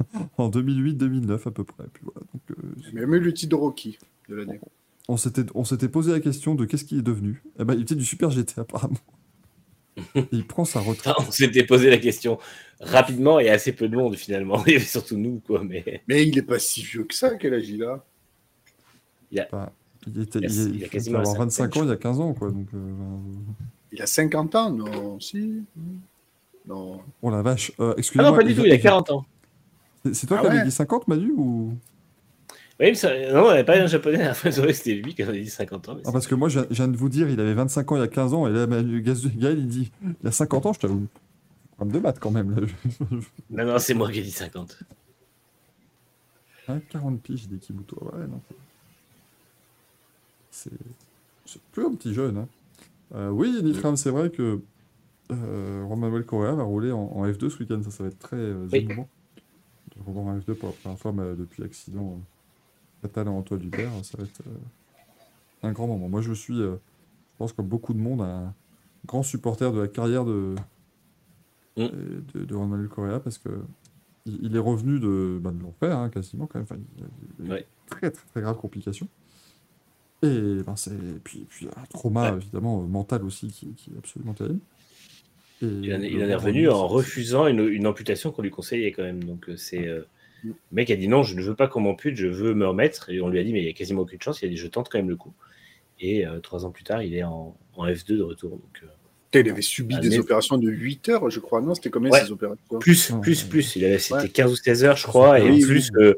en 0.38 0.50
2008-2009 0.50 1.48
à 1.48 1.50
peu 1.50 1.64
près. 1.64 1.84
Puis 1.92 2.02
voilà, 2.04 2.20
donc, 2.32 2.42
euh, 2.50 2.74
J'ai 2.82 2.92
même 2.92 3.14
eu 3.14 3.20
le 3.20 3.32
titre 3.32 3.50
de 3.50 3.56
Rocky 3.56 3.98
de 4.28 4.34
l'année. 4.36 4.60
on 5.08 5.16
s'était 5.16 5.44
on 5.54 5.64
s'était 5.64 5.88
posé 5.88 6.12
la 6.12 6.20
question 6.20 6.54
de 6.54 6.64
qu'est-ce 6.64 6.84
qu'il 6.84 6.98
est 6.98 7.02
devenu. 7.02 7.42
Eh 7.58 7.64
ben, 7.64 7.74
il 7.74 7.82
était 7.82 7.94
du 7.94 8.04
Super 8.04 8.30
GT 8.30 8.60
apparemment. 8.60 8.98
Et 10.16 10.24
il 10.32 10.46
prend 10.46 10.64
sa 10.64 10.80
retraite. 10.80 11.14
On 11.18 11.30
s'était 11.30 11.64
posé 11.64 11.88
la 11.90 11.98
question 11.98 12.38
rapidement 12.80 13.38
et 13.38 13.48
assez 13.50 13.72
peu 13.72 13.88
de 13.88 13.96
monde 13.96 14.16
finalement. 14.16 14.64
Il 14.66 14.72
y 14.72 14.76
avait 14.76 14.84
surtout 14.84 15.16
nous, 15.16 15.40
quoi. 15.46 15.62
Mais 15.64 16.02
Mais 16.08 16.26
il 16.26 16.36
est 16.36 16.42
pas 16.42 16.58
si 16.58 16.82
vieux 16.82 17.04
que 17.04 17.14
ça, 17.14 17.36
quel 17.36 17.54
âge 17.54 17.68
il 17.68 17.82
a? 17.84 18.04
Enfin, 19.52 19.70
il, 20.06 20.20
était, 20.20 20.40
Il 20.40 20.46
a- 20.46 20.48
il, 20.48 20.76
il 20.76 20.84
a 20.84 20.86
il 20.86 20.90
quasiment 20.90 21.18
avoir 21.20 21.34
la 21.34 21.44
25 21.44 21.74
cinquantaine, 21.74 21.82
ans 21.82 21.84
il 21.86 21.88
y 21.90 21.92
a 21.92 21.96
15 21.96 22.20
ans. 22.20 22.34
Quoi, 22.34 22.50
donc, 22.50 22.68
euh, 22.74 22.78
Il 23.94 24.02
a 24.02 24.06
50 24.06 24.54
ans 24.56 24.70
Non, 24.70 25.20
si. 25.20 25.62
Non. 26.66 27.00
oh 27.22 27.30
la 27.30 27.42
vache. 27.42 27.70
Euh, 27.80 27.92
Ah 27.92 27.94
Excusez-moi. 27.98 28.30
non, 28.32 28.36
pas 28.36 28.42
du 28.42 28.54
tout, 28.54 28.64
il 28.64 28.72
a 28.72 28.78
40 28.78 29.10
ans. 29.10 29.24
C'est 30.12 30.26
toi 30.26 30.38
Ah 30.38 30.42
qui 30.42 30.46
avais 30.48 30.58
ouais 30.58 30.64
dit 30.64 30.70
50, 30.70 31.08
Manu 31.08 31.32
ou... 31.36 31.76
Oui, 32.80 32.86
mais 32.88 32.94
ça- 32.94 33.14
non, 33.32 33.44
on 33.44 33.48
n'avait 33.48 33.62
pas 33.64 33.76
un 33.78 33.86
japonais 33.86 34.20
à 34.20 34.28
la 34.28 34.34
fin, 34.34 34.50
c'était 34.50 34.94
lui 34.94 35.14
qui 35.14 35.22
avait 35.22 35.40
dit 35.40 35.48
50 35.48 35.88
ans. 35.88 35.94
mais 35.94 36.02
Ah, 36.06 36.10
parce 36.12 36.26
que 36.26 36.34
moi, 36.34 36.48
je 36.48 36.60
viens 36.70 36.88
de 36.88 36.96
vous 36.96 37.08
dire, 37.08 37.30
il 37.30 37.38
avait 37.40 37.54
25 37.54 37.92
ans 37.92 37.96
il 37.96 38.00
y 38.00 38.02
a 38.02 38.08
15 38.08 38.34
ans, 38.34 38.48
et 38.48 38.50
là, 38.52 38.66
Manu- 38.66 39.00
Gaz- 39.00 39.24
Gaël, 39.36 39.58
il 39.58 39.68
dit, 39.68 39.92
il 40.02 40.14
y 40.24 40.26
a 40.26 40.32
50 40.32 40.66
ans, 40.66 40.72
je 40.72 40.80
t'avoue. 40.80 41.06
Problème 41.76 41.94
de 41.96 42.00
maths 42.02 42.18
quand 42.18 42.30
même. 42.32 42.50
Là. 42.54 42.66
Non, 43.50 43.72
non, 43.72 43.78
c'est 43.78 43.94
moi 43.94 44.10
qui 44.10 44.18
ai 44.18 44.22
dit 44.22 44.30
50. 44.32 44.78
Hein, 46.68 46.80
40 46.90 47.20
piges 47.22 47.46
des 47.46 47.58
Kibuto. 47.58 47.96
Ouais, 48.12 48.26
non. 48.26 48.40
C'est. 50.50 50.70
C'est 51.46 51.60
plus 51.72 51.84
un 51.86 51.94
petit 51.94 52.12
jeune. 52.14 52.38
Hein. 52.38 52.48
Euh, 53.14 53.30
oui, 53.30 53.60
Nitram, 53.62 53.96
c'est 53.96 54.10
vrai 54.10 54.30
que 54.30 54.60
euh, 55.30 55.86
Juan 55.86 55.98
Manuel 55.98 56.24
Correa 56.24 56.54
va 56.54 56.62
rouler 56.64 56.92
en, 56.92 57.00
en 57.02 57.26
F2 57.26 57.48
ce 57.50 57.58
week-end. 57.62 57.82
Ça, 57.82 57.90
ça 57.90 58.02
va 58.04 58.08
être 58.08 58.18
très 58.18 58.36
euh, 58.36 58.66
Oui. 58.72 58.78
émouvant. 58.80 59.08
De 59.94 60.00
le 60.00 60.02
revoir 60.06 60.26
en 60.26 60.38
F2 60.38 60.54
pour 60.54 60.70
la 60.70 60.74
première 60.74 60.98
fois 60.98 61.12
mais 61.12 61.34
depuis 61.36 61.62
l'accident 61.62 62.12
euh, 62.18 63.02
fatal 63.02 63.28
à 63.28 63.30
Antoine 63.30 63.62
Hubert, 63.62 63.90
ça 64.04 64.18
va 64.18 64.24
être 64.24 64.40
euh, 64.46 65.66
un 65.68 65.72
grand 65.72 65.86
moment. 65.86 66.08
Moi, 66.08 66.20
je 66.22 66.32
suis, 66.32 66.56
je 66.58 66.76
pense, 67.38 67.52
comme 67.52 67.66
beaucoup 67.68 67.94
de 67.94 67.98
monde, 67.98 68.20
un 68.22 68.52
grand 69.06 69.22
supporter 69.22 69.72
de 69.72 69.80
la 69.80 69.88
carrière 69.88 70.24
de, 70.24 70.54
Mm. 71.76 71.86
de, 72.34 72.44
de 72.44 72.54
Juan 72.54 72.68
Manuel 72.68 72.88
Correa 72.88 73.18
parce 73.18 73.36
que 73.38 73.48
il, 74.26 74.38
il 74.46 74.54
est 74.54 74.60
revenu 74.60 75.00
de, 75.00 75.40
bah, 75.42 75.50
de 75.50 75.60
l'enfer, 75.60 75.98
hein, 75.98 76.08
quasiment, 76.08 76.46
quand 76.46 76.60
même. 76.60 76.62
Enfin, 76.70 76.76
il 76.96 77.04
il 77.46 77.50
Ouais. 77.50 77.66
très, 77.86 78.12
très, 78.12 78.24
très 78.28 78.40
graves 78.40 78.58
complications. 78.58 79.08
Et 80.24 80.62
ben, 80.64 80.76
c'est 80.76 80.90
puis, 81.22 81.46
puis 81.48 81.66
un 81.76 81.84
trauma, 81.92 82.32
Ouais. 82.32 82.38
évidemment, 82.38 82.82
euh, 82.82 82.86
mental 82.86 83.24
aussi, 83.24 83.48
qui, 83.48 83.68
qui 83.74 83.90
est 83.90 83.98
absolument 83.98 84.32
terrible. 84.34 84.60
Et 85.62 85.66
Il 85.66 85.94
en, 85.94 86.00
est- 86.02 86.08
il 86.08 86.16
le 86.18 86.24
en 86.24 86.24
est 86.24 86.26
voir 86.28 86.40
revenu 86.42 86.68
en 86.68 86.88
c'est- 86.88 86.94
refusant 86.94 87.46
une, 87.46 87.68
une 87.68 87.86
amputation 87.86 88.30
qu'on 88.32 88.42
lui 88.42 88.50
conseillait 88.50 88.92
quand 88.92 89.02
même. 89.02 89.22
Donc 89.24 89.48
euh, 89.48 89.56
c'est 89.56 89.86
euh, 89.86 90.02
le 90.44 90.52
mec 90.72 90.90
a 90.90 90.96
dit 90.96 91.08
non, 91.08 91.22
je 91.22 91.36
ne 91.36 91.42
veux 91.42 91.54
pas 91.54 91.68
qu'on 91.68 91.80
m'ampute, 91.80 92.16
je 92.16 92.26
veux 92.26 92.54
me 92.54 92.66
remettre. 92.66 93.10
Et 93.10 93.20
on 93.20 93.28
lui 93.28 93.38
a 93.38 93.44
dit 93.44 93.52
mais 93.52 93.60
il 93.60 93.66
y 93.66 93.68
a 93.68 93.72
quasiment 93.72 94.02
aucune 94.02 94.20
chance. 94.20 94.42
Il 94.42 94.46
a 94.46 94.48
dit 94.48 94.56
je 94.56 94.66
tente 94.66 94.88
quand 94.90 94.98
même 94.98 95.08
le 95.08 95.16
coup. 95.16 95.32
Et 96.00 96.26
euh, 96.26 96.40
trois 96.40 96.66
ans 96.66 96.70
plus 96.70 96.84
tard, 96.84 97.02
il 97.02 97.14
est 97.14 97.22
en, 97.22 97.56
en 97.76 97.86
F2 97.86 98.16
de 98.16 98.22
retour. 98.22 98.50
Donc 98.50 98.82
euh, 98.82 99.40
Il 99.40 99.48
avait 99.50 99.62
subi 99.62 99.98
des 100.00 100.18
opérations 100.18 100.58
de 100.58 100.68
8 100.68 101.08
heures, 101.08 101.30
je 101.30 101.40
crois. 101.40 101.60
Non, 101.62 101.74
c'était 101.74 101.90
combien 101.90 102.10
Ouais. 102.10 102.24
ces 102.24 102.32
opérations? 102.32 102.78
Plus, 102.80 103.12
plus, 103.22 103.42
plus. 103.44 103.76
Il 103.76 103.84
avait 103.84 103.98
c'était 103.98 104.14
Ouais. 104.16 104.28
15 104.28 104.52
ou 104.52 104.56
16 104.56 104.84
heures, 104.84 104.96
je 104.96 105.06
crois, 105.06 105.38
et 105.40 105.50
Oui, 105.50 105.60
plus 105.64 105.88
euh, 105.98 106.14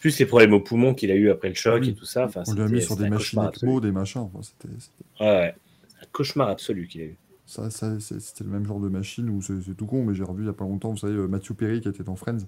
plus 0.00 0.18
les 0.18 0.26
problèmes 0.26 0.52
au 0.54 0.60
poumon 0.60 0.94
qu'il 0.94 1.10
a 1.10 1.14
eu 1.14 1.30
après 1.30 1.48
le 1.50 1.54
choc 1.54 1.80
Oui. 1.82 1.90
et 1.90 1.94
tout 1.94 2.04
ça. 2.04 2.24
Enfin, 2.24 2.42
On 2.48 2.54
lui 2.54 2.62
a 2.62 2.64
c'était- 2.64 2.74
mis 2.76 2.82
sur 2.82 2.96
des 2.96 3.08
machines. 3.08 3.38
ECMO, 3.40 3.80
des 3.80 3.92
machins. 3.92 4.22
enfin, 4.22 4.40
c'était- 4.42 4.74
Ouais, 5.20 5.26
ouais. 5.26 5.54
Un 6.02 6.06
cauchemar 6.12 6.48
absolu 6.48 6.86
qu'il 6.88 7.02
a 7.02 7.04
eu. 7.04 7.16
Ça, 7.46 7.68
c'était 7.70 8.44
le 8.44 8.50
même 8.50 8.64
genre 8.66 8.80
de 8.80 8.88
machine 8.88 9.28
où 9.28 9.42
c'est 9.42 9.76
tout 9.76 9.86
con, 9.86 10.04
mais 10.04 10.14
j'ai 10.14 10.22
revu 10.24 10.42
il 10.42 10.44
n'y 10.44 10.50
a 10.50 10.54
pas 10.54 10.64
longtemps, 10.64 10.90
vous 10.90 10.96
savez, 10.96 11.14
euh, 11.14 11.26
Matthew 11.28 11.52
Perry 11.54 11.80
qui 11.80 11.88
était 11.88 12.04
dans 12.04 12.14
Friends, 12.16 12.38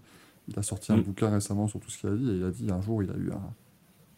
il 0.49 0.59
a 0.59 0.63
sorti 0.63 0.93
un 0.93 0.97
Mm. 0.97 1.03
bouquin 1.03 1.31
récemment 1.31 1.67
sur 1.69 1.81
tout 1.81 1.91
ce 1.91 1.99
qu'il 1.99 2.09
a 2.09 2.15
dit, 2.15 2.31
et 2.31 2.35
il 2.37 2.45
a 2.45 2.51
dit 2.51 2.71
un 2.71 2.81
jour 2.81 3.03
il 3.03 3.11
a 3.11 3.15
eu 3.17 3.31
un 3.33 3.43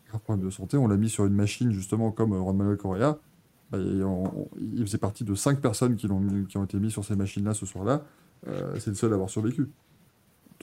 grave 0.08 0.20
problème 0.20 0.44
de 0.46 0.50
santé, 0.50 0.76
on 0.76 0.86
l'a 0.86 0.96
mis 0.98 1.08
sur 1.08 1.24
une 1.26 1.32
machine 1.34 1.72
justement 1.72 2.12
comme 2.12 2.32
euh, 2.34 2.38
Juan 2.38 2.56
Manuel 2.56 2.76
Correa, 2.76 3.18
Bah, 3.70 3.78
et 3.78 4.02
on- 4.04 4.42
on- 4.42 4.48
il 4.74 4.82
faisait 4.84 4.98
partie 4.98 5.24
de 5.24 5.34
cinq 5.34 5.60
personnes 5.62 5.96
qui, 5.96 6.06
mis- 6.06 6.46
ont 6.56 6.64
été 6.64 6.78
mises 6.78 6.92
sur 6.92 7.04
ces 7.04 7.16
machines-là 7.16 7.54
ce 7.54 7.66
soir-là, 7.66 8.04
Euh, 8.46 8.74
c'est 8.78 8.88
le 8.90 8.94
seul 8.94 9.10
à 9.10 9.14
avoir 9.14 9.30
survécu. 9.30 9.70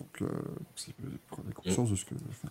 Donc, 0.01 0.21
euh, 0.21 0.41
c'est- 0.75 0.93
prenez 1.29 1.51
conscience 1.53 1.89
de 1.91 1.95
ce 1.95 2.05
que... 2.05 2.15
enfin, 2.29 2.47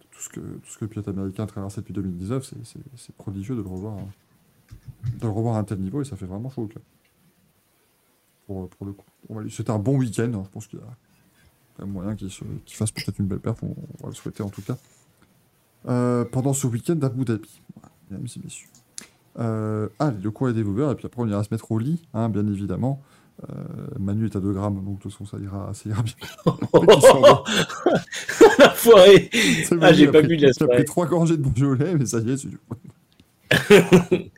de 0.00 0.06
tout 0.10 0.20
ce 0.20 0.28
que, 0.28 0.40
tout 0.40 0.70
ce 0.70 0.78
que 0.78 0.84
le 0.84 0.88
pilote 0.90 1.08
américain 1.08 1.44
a 1.44 1.46
traversé 1.46 1.80
depuis 1.80 1.94
2019, 1.94 2.48
c'est- 2.64 3.12
prodigieux 3.16 3.56
de 3.56 3.62
le 3.62 3.68
revoir 3.68 3.94
hein 3.98 4.08
de 5.18 5.22
le 5.26 5.32
revoir 5.32 5.56
à 5.56 5.60
un 5.60 5.64
tel 5.64 5.78
niveau 5.80 6.02
et 6.02 6.04
ça 6.04 6.16
fait 6.16 6.26
vraiment 6.26 6.50
chaud 6.50 6.62
au 6.62 6.66
cœur. 6.66 6.82
Pour, 8.46 8.68
pour 8.68 8.86
le 8.86 8.92
coup. 8.92 9.04
On 9.28 9.34
va 9.36 9.42
lui- 9.42 9.50
C'était 9.50 9.70
un 9.70 9.78
bon 9.78 9.96
week-end, 9.98 10.30
hein, 10.34 10.42
je 10.44 10.50
pense 10.50 10.66
qu'il 10.66 10.78
y 10.78 10.82
a 10.82 10.86
quand 11.76 11.84
même 11.84 11.92
moyen 11.92 12.14
qu'il 12.16 12.28
qu'il 12.28 12.76
fasse 12.76 12.90
peut-être 12.90 13.18
une 13.18 13.26
belle 13.26 13.40
perf, 13.40 13.62
on, 13.62 13.68
on 14.00 14.02
va 14.04 14.08
le 14.08 14.14
souhaiter 14.14 14.42
en 14.42 14.48
tout 14.50 14.62
cas. 14.62 14.76
Euh, 15.86 16.24
pendant 16.24 16.52
ce 16.52 16.66
week-end 16.66 16.96
d'Abu 16.96 17.24
Dhabi, 17.24 17.60
voilà, 17.74 17.90
mesdames 18.10 18.26
et 18.36 18.40
messieurs. 18.44 18.68
Euh, 19.38 19.88
allez, 19.98 20.18
le 20.20 20.30
cours 20.30 20.48
est 20.48 20.52
développé, 20.54 20.90
et 20.90 20.94
puis 20.96 21.06
après 21.06 21.22
on 21.22 21.28
ira 21.28 21.42
se 21.44 21.48
mettre 21.52 21.70
au 21.72 21.78
lit, 21.78 22.02
hein, 22.14 22.28
bien 22.28 22.46
évidemment. 22.46 23.00
Euh, 23.48 23.54
Manu 24.00 24.24
est 24.26 24.34
à 24.36 24.40
2 24.40 24.52
grammes, 24.52 24.82
donc 24.84 24.98
de 24.98 25.02
toute 25.02 25.12
façon 25.12 25.24
ça 25.24 25.38
ira, 25.38 25.72
ça 25.72 25.88
ira 25.88 26.02
bien. 26.02 26.14
L'enfoiré 28.58 29.30
Ah, 29.80 29.92
j'ai 29.92 30.08
pas 30.08 30.22
bu 30.22 30.36
de 30.36 30.46
la 30.46 30.52
soirée. 30.52 30.76
pris 30.76 30.84
3 30.84 31.06
gorgées 31.06 31.36
de 31.36 31.42
Beaujolais, 31.42 31.94
mais 31.94 32.06
ça 32.06 32.18
y 32.18 32.30
est, 32.32 32.36
c'est 32.36 32.48
du... 32.48 32.58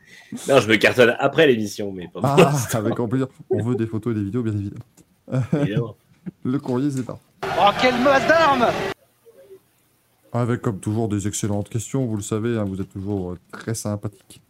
Non, 0.47 0.59
je 0.61 0.67
me 0.69 0.75
cartonne 0.77 1.13
après 1.19 1.45
l'émission, 1.47 1.91
mais 1.91 2.07
pas 2.07 2.21
Ah, 2.23 2.77
avec 2.77 2.93
grand 2.93 3.07
plaisir. 3.07 3.27
On 3.49 3.61
veut 3.63 3.75
des 3.75 3.85
photos 3.87 4.13
et 4.15 4.19
des 4.19 4.23
vidéos, 4.23 4.43
bien 4.43 4.53
évidemment. 4.53 4.85
évidemment. 5.61 5.95
Le 6.45 6.59
courrier, 6.59 6.89
c'est 6.91 7.03
parti. 7.03 7.21
Oh, 7.43 7.69
quelle 7.81 7.99
masse 8.01 8.25
d'armes 8.27 8.67
Avec 10.31 10.61
comme 10.61 10.79
toujours 10.79 11.09
des 11.09 11.27
excellentes 11.27 11.67
questions, 11.69 12.05
vous 12.05 12.15
le 12.15 12.21
savez, 12.21 12.57
hein, 12.57 12.63
vous 12.65 12.79
êtes 12.79 12.89
toujours 12.89 13.31
euh, 13.31 13.37
très 13.51 13.73
sympathique 13.73 14.41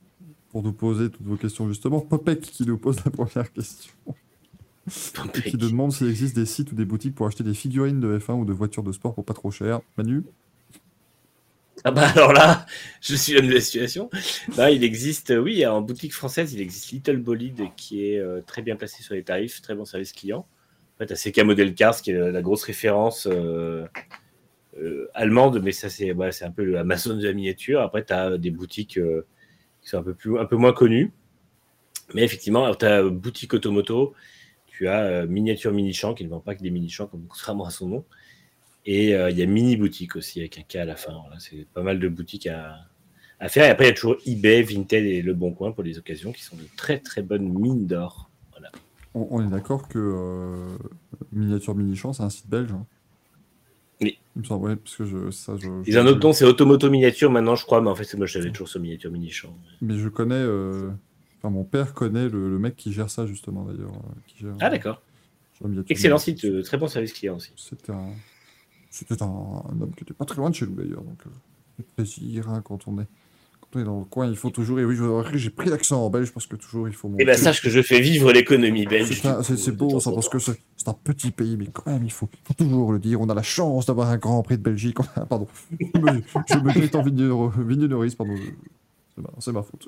pour 0.51 0.61
nous 0.61 0.73
poser 0.73 1.09
toutes 1.09 1.25
vos 1.25 1.37
questions 1.37 1.67
justement. 1.69 2.01
Popek 2.01 2.41
qui 2.41 2.65
nous 2.65 2.77
pose 2.77 2.97
la 3.05 3.09
première 3.11 3.51
question 3.51 3.91
et 4.87 5.41
qui 5.41 5.57
demande 5.57 5.91
s'il 5.91 6.09
existe 6.09 6.35
des 6.35 6.45
sites 6.45 6.71
ou 6.71 6.75
des 6.75 6.85
boutiques 6.85 7.15
pour 7.15 7.27
acheter 7.27 7.43
des 7.43 7.53
figurines 7.53 7.99
de 7.99 8.17
F1 8.17 8.33
ou 8.33 8.45
de 8.45 8.53
voitures 8.53 8.83
de 8.83 8.91
sport 8.91 9.13
pour 9.13 9.25
pas 9.25 9.33
trop 9.33 9.51
cher. 9.51 9.81
Manu 9.97 10.23
Ah 11.83 11.91
bah 11.91 12.09
alors 12.15 12.33
là, 12.33 12.65
je 12.99 13.15
suis 13.15 13.33
l'homme 13.33 13.47
de 13.47 13.53
la 13.53 13.61
situation. 13.61 14.09
Là, 14.57 14.71
il 14.71 14.83
existe, 14.83 15.31
euh, 15.31 15.37
oui, 15.37 15.65
en 15.65 15.81
boutique 15.81 16.13
française, 16.13 16.53
il 16.53 16.61
existe 16.61 16.91
Little 16.91 17.17
Bolide 17.17 17.65
qui 17.75 18.07
est 18.07 18.19
euh, 18.19 18.41
très 18.41 18.61
bien 18.61 18.75
placé 18.75 19.03
sur 19.03 19.13
les 19.13 19.23
tarifs, 19.23 19.61
très 19.61 19.75
bon 19.75 19.85
service 19.85 20.13
client. 20.13 20.47
En 20.95 21.05
fait, 21.05 21.11
à 21.11 21.15
CK 21.15 21.43
Model 21.43 21.73
Cars, 21.75 22.01
qui 22.01 22.11
est 22.11 22.17
la, 22.17 22.31
la 22.31 22.41
grosse 22.41 22.63
référence 22.63 23.27
euh, 23.29 23.85
euh, 24.79 25.09
allemande, 25.13 25.61
mais 25.63 25.71
ça, 25.71 25.89
c'est 25.89 26.11
voilà, 26.11 26.31
c'est 26.31 26.45
un 26.45 26.51
peu 26.51 26.63
le 26.63 26.77
Amazon 26.79 27.15
de 27.15 27.25
la 27.25 27.33
miniature. 27.33 27.81
Après, 27.81 28.03
tu 28.03 28.13
as 28.13 28.37
des 28.37 28.51
boutiques 28.51 28.99
qui 29.81 29.89
sont 29.89 29.97
un 29.99 30.03
peu, 30.03 30.13
plus, 30.13 30.39
un 30.39 30.45
peu 30.45 30.55
moins 30.55 30.73
connues. 30.73 31.11
Mais 32.13 32.23
effectivement, 32.23 32.73
tu 32.75 32.85
as 32.85 33.03
boutique 33.03 33.53
Automoto, 33.53 34.13
tu 34.81 34.87
as 34.87 35.01
euh, 35.03 35.27
Miniature 35.27 35.71
Mini 35.71 35.93
Champ, 35.93 36.15
qui 36.15 36.23
ne 36.23 36.29
vend 36.29 36.39
pas 36.39 36.55
que 36.55 36.63
des 36.63 36.71
mini 36.71 36.89
champs, 36.89 37.05
comme 37.05 37.25
contrairement 37.27 37.65
à 37.65 37.69
son 37.69 37.87
nom. 37.87 38.05
Et 38.87 39.13
euh, 39.13 39.29
il 39.29 39.37
y 39.37 39.43
a 39.43 39.45
Mini 39.45 39.77
Boutique 39.77 40.15
aussi, 40.15 40.39
avec 40.39 40.57
un 40.57 40.63
K 40.63 40.77
à 40.77 40.85
la 40.85 40.95
fin. 40.95 41.13
Voilà, 41.21 41.37
c'est 41.39 41.67
pas 41.71 41.83
mal 41.83 41.99
de 41.99 42.07
boutiques 42.07 42.47
à, 42.47 42.77
à 43.39 43.47
faire. 43.47 43.65
Et 43.65 43.69
après, 43.69 43.85
il 43.85 43.87
y 43.89 43.91
a 43.91 43.93
toujours 43.93 44.15
eBay, 44.25 44.63
Vinted 44.63 45.05
et 45.05 45.21
Le 45.21 45.35
Bon 45.35 45.51
Coin 45.53 45.71
pour 45.71 45.83
les 45.83 45.99
occasions, 45.99 46.31
qui 46.31 46.41
sont 46.41 46.55
de 46.55 46.63
très 46.77 46.97
très 46.97 47.21
bonnes 47.21 47.47
mines 47.47 47.85
d'or. 47.85 48.31
on, 49.13 49.27
on 49.29 49.45
est 49.45 49.51
d'accord 49.51 49.87
que 49.87 49.99
euh, 49.99 50.67
Miniature 51.31 51.75
Mini 51.75 51.95
Champ, 51.95 52.11
c'est 52.13 52.23
un 52.23 52.31
site 52.31 52.49
belge 52.49 52.71
hein 52.71 52.87
Oui. 54.01 54.17
Il 54.35 54.41
me 54.41 54.45
semble, 54.47 54.65
ouais, 54.65 54.75
parce 54.77 54.95
que 54.95 55.05
je, 55.05 55.29
ça, 55.29 55.57
je, 55.57 55.67
Ils 55.85 55.99
ont 55.99 56.01
un 56.01 56.07
autre 56.07 56.25
nom, 56.25 56.33
c'est 56.33 56.45
Automoto 56.45 56.89
Miniature 56.89 57.29
maintenant, 57.29 57.55
je 57.55 57.65
crois, 57.65 57.81
mais 57.81 57.89
en 57.91 57.95
fait, 57.95 58.11
moi, 58.17 58.25
je 58.25 58.33
savais 58.33 58.49
toujours 58.49 58.67
sur 58.69 58.79
Miniature 58.79 59.11
Mini 59.11 59.29
Champ. 59.29 59.55
Mais 59.81 59.95
je 59.99 60.09
connais. 60.09 60.33
euh, 60.33 60.89
Enfin, 61.43 61.49
mon 61.51 61.63
père 61.63 61.93
connaît 61.95 62.29
le, 62.29 62.49
le 62.51 62.59
mec 62.59 62.75
qui 62.75 62.93
gère 62.93 63.09
ça 63.09 63.25
justement 63.25 63.63
d'ailleurs. 63.65 63.91
euh, 64.43 64.53
Ah, 64.59 64.69
d'accord. 64.69 65.01
gère 65.59 65.67
Miniature 65.69 65.91
Excellent 65.91 66.17
site, 66.19 66.45
euh, 66.45 66.61
très 66.61 66.77
bon 66.77 66.87
service 66.87 67.13
client 67.13 67.35
aussi. 67.37 67.51
C'était 67.55 67.91
un, 67.91 68.09
c'était 68.91 69.21
un, 69.23 69.25
un 69.25 69.81
homme 69.81 69.91
qui 69.95 70.03
était 70.03 70.13
pas 70.13 70.25
très 70.25 70.37
loin 70.37 70.49
de 70.51 70.55
chez 70.55 70.65
nous 70.67 70.75
d'ailleurs. 70.75 71.01
Donc, 71.03 71.19
euh, 71.25 71.83
plaisir 71.95 72.49
hein, 72.49 72.61
quand 72.63 72.87
on 72.87 72.99
est, 73.01 73.07
quand 73.59 73.69
on 73.75 73.79
est 73.79 73.83
dans 73.85 73.99
le 73.99 74.05
coin. 74.05 74.27
Il 74.27 74.35
faut 74.37 74.51
toujours. 74.51 74.79
Et 74.79 74.85
oui, 74.85 74.95
j'ai 75.33 75.49
pris 75.49 75.69
l'accent 75.69 76.05
en 76.05 76.11
belge 76.11 76.31
parce 76.31 76.45
que 76.45 76.55
toujours 76.55 76.87
il 76.87 76.93
faut. 76.93 77.07
Et 77.17 77.25
ben, 77.25 77.31
monter. 77.31 77.37
sache 77.41 77.61
que 77.63 77.71
je 77.71 77.81
fais 77.81 78.01
vivre 78.01 78.31
l'économie 78.31 78.85
belge. 78.85 79.21
C'est 79.41 79.75
beau 79.75 79.99
ça 79.99 80.11
parce 80.11 80.29
que 80.29 80.37
c'est 80.37 80.87
un 80.87 80.93
petit 80.93 81.31
pays, 81.31 81.57
mais 81.57 81.67
quand 81.73 81.87
même 81.87 82.03
il 82.03 82.11
faut, 82.11 82.29
faut 82.43 82.53
toujours 82.53 82.93
le 82.93 82.99
dire. 82.99 83.19
On 83.19 83.29
a 83.29 83.33
la 83.33 83.41
chance 83.43 83.87
d'avoir 83.87 84.09
un 84.09 84.17
Grand 84.17 84.43
Prix 84.43 84.57
de 84.59 84.63
Belgique. 84.63 84.97
Pardon, 85.27 85.47
je 85.79 85.99
me, 85.99 86.21
je 86.47 86.55
me 86.57 86.71
grite 86.71 86.95
en 86.95 87.01
vigneronnerie, 87.01 88.15
pardon. 88.15 88.35
C'est 89.15 89.21
ma, 89.21 89.29
c'est 89.39 89.51
ma 89.51 89.63
faute. 89.63 89.87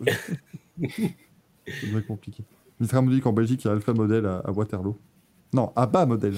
C'est 1.68 1.92
très 1.92 2.04
compliqué. 2.04 2.44
Mitra 2.80 3.02
me 3.02 3.14
dit 3.14 3.22
qu'en 3.22 3.34
Belgique 3.34 3.64
il 3.64 3.68
y 3.68 3.70
a 3.70 3.74
Alpha 3.74 3.94
Model 3.94 4.26
à, 4.26 4.38
à 4.40 4.52
Waterloo. 4.52 4.98
Non, 5.54 5.72
à 5.76 5.86
bas 5.86 6.06
Model 6.06 6.34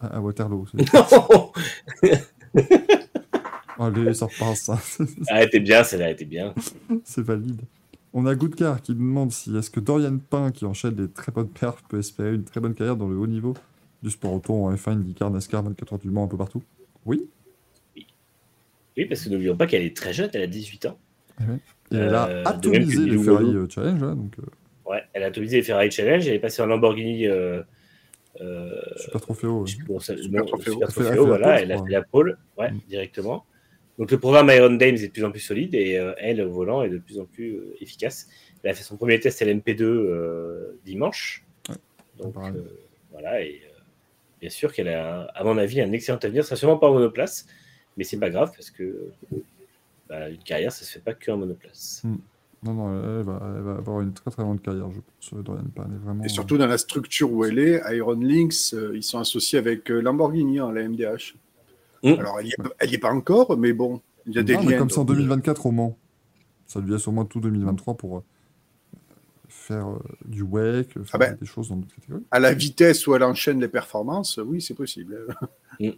à, 0.00 0.16
à 0.16 0.20
Waterloo. 0.20 0.66
c'est- 0.70 2.18
Allez, 3.80 4.12
ça 4.14 4.26
repasse 4.26 4.62
ça. 4.62 4.78
ah, 5.28 5.42
était 5.44 5.60
bien, 5.60 5.84
celle-là, 5.84 6.06
elle 6.06 6.14
était 6.14 6.24
bien. 6.24 6.52
C'est 7.04 7.22
valide. 7.22 7.62
On 8.12 8.26
a 8.26 8.34
Goodcar 8.34 8.82
qui 8.82 8.92
nous 8.92 8.98
demande 9.06 9.30
si 9.30 9.56
est-ce 9.56 9.70
que 9.70 9.78
Dorian 9.80 10.18
Pain, 10.18 10.50
qui 10.50 10.64
enchaîne 10.64 10.94
des 10.94 11.08
très 11.08 11.30
bonnes 11.30 11.48
perfs, 11.48 11.82
peut 11.88 11.98
espérer 11.98 12.34
une 12.34 12.42
très 12.44 12.60
bonne 12.60 12.74
carrière 12.74 12.96
dans 12.96 13.06
le 13.08 13.16
haut 13.16 13.26
niveau 13.28 13.54
du 14.02 14.10
sport 14.10 14.32
auto 14.32 14.52
en 14.64 14.74
F1, 14.74 14.92
IndyCar, 14.94 15.30
NASCAR, 15.30 15.62
24 15.62 15.92
heures 15.92 15.98
du 16.00 16.10
Mans, 16.10 16.24
un 16.24 16.28
peu 16.28 16.36
partout? 16.36 16.62
Oui. 17.04 17.28
Oui, 18.96 19.04
parce 19.04 19.22
que 19.22 19.28
n'oublions 19.30 19.56
pas 19.56 19.66
qu'elle 19.68 19.82
est 19.82 19.96
très 19.96 20.12
jeune, 20.12 20.30
elle 20.32 20.42
a 20.42 20.46
18 20.48 20.86
ans. 20.86 20.98
Et 21.92 21.96
elle 21.96 22.14
a 22.14 22.28
Euh, 22.28 22.42
atomisé 22.44 23.06
les 23.06 23.18
Ferrari 23.18 23.54
euh, 23.54 23.66
Challenge. 23.68 24.02
hein, 24.02 24.14
donc, 24.16 24.32
euh, 24.38 24.90
Ouais, 24.90 25.02
elle 25.12 25.22
a 25.22 25.28
autorisé 25.28 25.56
les 25.58 25.62
Ferrari 25.62 25.90
Challenge, 25.90 26.26
elle 26.26 26.34
est 26.34 26.38
passée 26.38 26.62
en 26.62 26.66
Lamborghini. 26.66 27.26
Euh, 27.26 27.62
euh, 28.40 28.70
Super 28.96 29.20
comment 29.86 29.98
ça- 30.00 30.16
Super 30.16 30.44
Trofeo. 30.46 30.80
Trofeo, 30.80 31.26
voilà, 31.26 31.46
pole, 31.54 31.58
elle 31.62 31.72
a 31.72 31.84
fait 31.84 31.90
la 31.90 32.02
pole, 32.02 32.38
ouais, 32.56 32.70
Mm. 32.70 32.80
directement. 32.88 33.44
Donc 33.98 34.10
le 34.12 34.18
programme 34.18 34.48
Iron 34.50 34.70
Dames 34.74 34.94
est 34.94 35.08
de 35.08 35.12
plus 35.12 35.24
en 35.24 35.30
plus 35.32 35.40
solide 35.40 35.74
et 35.74 35.98
euh, 35.98 36.12
elle, 36.18 36.40
au 36.40 36.50
volant, 36.50 36.82
est 36.82 36.88
de 36.88 36.98
plus 36.98 37.18
en 37.18 37.24
plus 37.24 37.56
euh, 37.56 37.74
efficace. 37.80 38.28
Elle 38.62 38.70
a 38.70 38.74
fait 38.74 38.84
son 38.84 38.96
premier 38.96 39.18
test 39.18 39.42
LMP2 39.42 39.82
euh, 39.82 40.78
dimanche. 40.84 41.44
Ouais, 41.68 41.74
Donc 42.18 42.34
euh, 42.36 42.62
voilà, 43.12 43.42
et 43.42 43.60
euh, 43.64 43.78
bien 44.40 44.50
sûr 44.50 44.72
qu'elle 44.72 44.88
a, 44.88 45.22
à 45.34 45.42
mon 45.44 45.58
avis, 45.58 45.80
un 45.80 45.90
excellent 45.92 46.18
avenir. 46.18 46.44
Ce 46.44 46.50
sera 46.50 46.56
sûrement 46.56 46.76
pas 46.78 46.88
en 46.88 46.94
monoplace, 46.94 47.46
Mais 47.96 48.04
c'est 48.04 48.18
pas 48.20 48.30
grave 48.30 48.52
parce 48.54 48.70
que 48.70 49.10
bah, 50.08 50.28
une 50.28 50.42
carrière, 50.42 50.72
ça 50.72 50.84
se 50.84 50.92
fait 50.92 51.00
pas 51.00 51.14
qu'en 51.14 51.36
monoplace. 51.36 52.02
Non, 52.62 52.74
non, 52.74 53.18
elle 53.18 53.22
va, 53.22 53.40
elle 53.56 53.62
va 53.62 53.74
avoir 53.76 54.00
une 54.00 54.12
très 54.12 54.30
très 54.30 54.42
grande 54.42 54.60
carrière, 54.60 54.90
je 54.90 55.00
pense, 55.00 55.44
Dorian 55.44 55.64
Pan. 55.74 55.84
Est 55.84 56.04
vraiment, 56.04 56.24
Et 56.24 56.28
surtout 56.28 56.58
dans 56.58 56.66
la 56.66 56.78
structure 56.78 57.32
où 57.32 57.44
elle 57.44 57.58
est, 57.58 57.80
Iron 57.96 58.18
Lynx, 58.20 58.74
euh, 58.74 58.96
ils 58.96 59.04
sont 59.04 59.18
associés 59.18 59.58
avec 59.58 59.90
euh, 59.90 60.00
Lamborghini, 60.00 60.58
hein, 60.58 60.72
la 60.72 60.88
MDH. 60.88 61.36
Mm. 62.02 62.12
Alors, 62.18 62.40
elle 62.40 62.46
n'y 62.46 62.52
est, 62.52 62.98
pas- 62.98 63.10
est 63.10 63.12
encore, 63.12 63.56
mais 63.56 63.72
bon, 63.72 64.00
il 64.26 64.34
y 64.34 64.38
a 64.38 64.40
euh, 64.40 64.44
des 64.44 64.54
non, 64.54 64.62
mais 64.64 64.72
liens. 64.72 64.78
comme 64.78 64.90
c'est 64.90 64.98
en 64.98 65.04
donc, 65.04 65.16
2024 65.16 65.66
au 65.66 65.70
Mans. 65.70 65.98
Ça 66.66 66.80
au 66.80 67.12
moins 67.12 67.24
tout 67.24 67.40
2023 67.40 67.94
pour 67.96 68.18
euh, 68.18 68.24
faire 69.68 69.88
euh, 69.88 69.98
du 70.24 70.42
WEC, 70.42 70.92
faire 70.94 71.02
Ah 71.12 71.18
ben. 71.18 71.36
des 71.40 71.46
choses 71.46 71.68
dans 71.68 71.76
d'autres 71.76 71.94
catégories. 71.94 72.24
À 72.30 72.40
la 72.40 72.52
vitesse 72.54 73.06
où 73.06 73.14
elle 73.14 73.22
enchaîne 73.22 73.60
les 73.60 73.68
performances, 73.68 74.38
oui, 74.44 74.60
c'est 74.60 74.74
possible. 74.74 75.26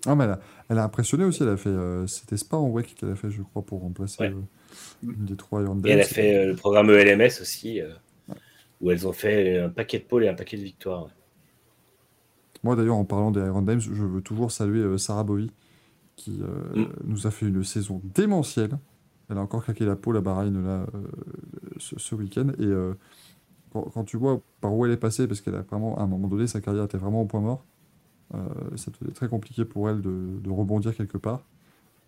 Ah, 0.06 0.14
mais 0.14 0.24
elle 0.24 0.30
a, 0.30 0.40
elle 0.68 0.78
a 0.78 0.84
impressionné 0.84 1.24
aussi. 1.24 1.42
Elle 1.42 1.48
a 1.50 1.56
fait. 1.56 1.70
euh, 1.70 2.06
C'était 2.06 2.36
Spa 2.36 2.56
en 2.56 2.68
WEC 2.68 2.94
qu'elle 2.94 3.10
a 3.10 3.16
fait, 3.16 3.30
je 3.30 3.42
crois, 3.42 3.62
pour 3.62 3.80
remplacer 3.80 4.22
Ouais. 4.24 4.30
euh, 4.30 5.12
une 5.12 5.24
des 5.24 5.36
trois 5.36 5.62
Iron 5.62 5.80
Et 5.84 5.90
elle 5.90 6.00
a 6.00 6.04
fait 6.04 6.36
euh, 6.36 6.46
le 6.48 6.56
programme 6.56 6.90
ELMS 6.90 7.40
aussi, 7.40 7.80
euh, 7.80 7.88
où 8.80 8.90
elles 8.90 9.06
ont 9.06 9.12
fait 9.12 9.58
un 9.58 9.68
paquet 9.70 9.98
de 10.00 10.04
pôles 10.04 10.24
et 10.24 10.28
un 10.28 10.34
paquet 10.34 10.56
de 10.58 10.62
victoires. 10.62 11.04
ouais. 11.04 11.10
Moi, 12.62 12.76
d'ailleurs, 12.76 12.96
en 12.96 13.04
parlant 13.06 13.30
des 13.30 13.40
Iron 13.40 13.62
Dames, 13.62 13.80
je 13.80 13.90
veux 14.04 14.20
toujours 14.20 14.52
saluer 14.52 14.80
euh, 14.80 14.98
Sarah 14.98 15.24
Bowie, 15.24 15.50
qui 16.16 16.40
euh, 16.42 16.80
Mm. 16.82 16.86
nous 17.04 17.26
a 17.26 17.30
fait 17.30 17.46
une 17.46 17.64
saison 17.64 18.02
démentielle. 18.04 18.78
Elle 19.30 19.38
a 19.38 19.40
encore 19.40 19.64
claqué 19.64 19.84
la 19.86 19.94
peau, 19.96 20.10
la 20.12 20.20
Bahreïn, 20.20 20.60
là, 20.62 20.84
euh, 20.94 21.00
ce, 21.78 21.94
ce 21.98 22.14
week-end. 22.16 22.48
Et 22.58 22.64
euh, 22.64 22.92
quand, 23.72 24.04
tu 24.04 24.16
vois 24.16 24.40
par 24.60 24.74
où 24.74 24.86
elle 24.86 24.92
est 24.92 24.96
passée, 24.96 25.26
parce 25.28 25.40
qu'elle 25.40 25.54
a 25.54 25.62
vraiment, 25.62 25.98
à 25.98 26.02
un 26.02 26.06
moment 26.06 26.28
donné, 26.28 26.46
sa 26.46 26.60
carrière 26.60 26.84
était 26.84 26.98
vraiment 26.98 27.22
au 27.22 27.26
point 27.26 27.40
mort, 27.40 27.64
euh, 28.34 28.38
ça 28.76 28.90
devenait 28.92 29.14
très 29.14 29.28
compliqué 29.28 29.64
pour 29.64 29.90
elle 29.90 30.02
de, 30.02 30.38
de 30.42 30.50
rebondir 30.50 30.96
quelque 30.96 31.18
part. 31.18 31.42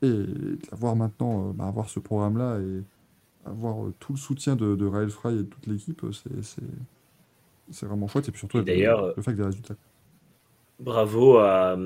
Et 0.02 0.08
de 0.08 0.58
la 0.70 0.76
voir 0.78 0.97
maintenant, 0.97 1.50
euh, 1.50 1.52
bah, 1.55 1.66
avoir 1.66 1.89
ce 1.91 2.00
programme-là 2.00 2.60
et 2.60 2.82
avoir 3.50 3.84
euh, 3.86 3.94
tout 4.00 4.12
le 4.15 4.18
soutien 4.18 4.57
de, 4.57 4.76
de 4.76 4.86
Raël 4.86 5.10
Fry 5.10 5.34
et 5.34 5.39
de 5.39 5.42
toute 5.44 5.66
l'équipe, 5.66 6.05
euh, 6.05 6.12
c'est- 7.73 7.86
vraiment 7.86 8.08
chouette. 8.08 8.28
Et 8.28 8.31
puis 8.32 8.39
surtout, 8.41 8.62
d'ailleurs, 8.62 9.15
le 9.16 9.23
fait 9.23 9.34
des 9.34 9.42
résultats. 9.42 9.74
Bravo 10.78 11.39
à, 11.39 11.76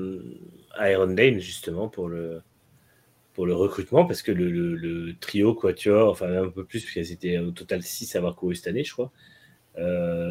à 0.75 0.91
Iron 0.91 1.07
Dane, 1.13 1.39
justement, 1.39 1.87
pour 1.87 2.07
le, 2.09 2.41
pour 3.33 3.45
le 3.47 3.55
recrutement, 3.55 4.05
parce 4.05 4.21
que 4.23 4.31
le, 4.31 4.49
le- 4.51 4.75
le 4.75 5.15
trio 5.19 5.53
Quatuor, 5.55 6.09
enfin 6.11 6.27
même 6.27 6.45
un 6.45 6.49
peu 6.49 6.65
plus, 6.65 6.81
puisqu'elles 6.83 7.11
étaient 7.13 7.37
au 7.39 7.51
total 7.51 7.83
6 7.83 8.15
à 8.15 8.19
avoir 8.19 8.35
couru 8.35 8.55
cette 8.55 8.67
année, 8.67 8.83
je 8.83 8.93
crois, 8.93 9.11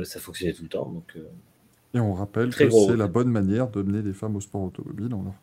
ça 0.05 0.21
fonctionnait 0.21 0.53
tout 0.53 0.63
le 0.63 0.69
temps. 0.69 0.91
Donc, 0.91 1.13
euh, 1.17 1.25
Et 1.95 2.01
on 2.01 2.13
rappelle 2.15 2.55
que 2.55 2.69
c'est 2.71 2.97
la 2.97 3.07
bonne 3.09 3.31
manière 3.31 3.69
de 3.71 3.83
mener 3.83 4.03
les 4.03 4.13
femmes 4.13 4.37
au 4.37 4.41
sport 4.41 4.63
automobile 4.63 5.13
en, 5.15 5.23
leur- 5.23 5.35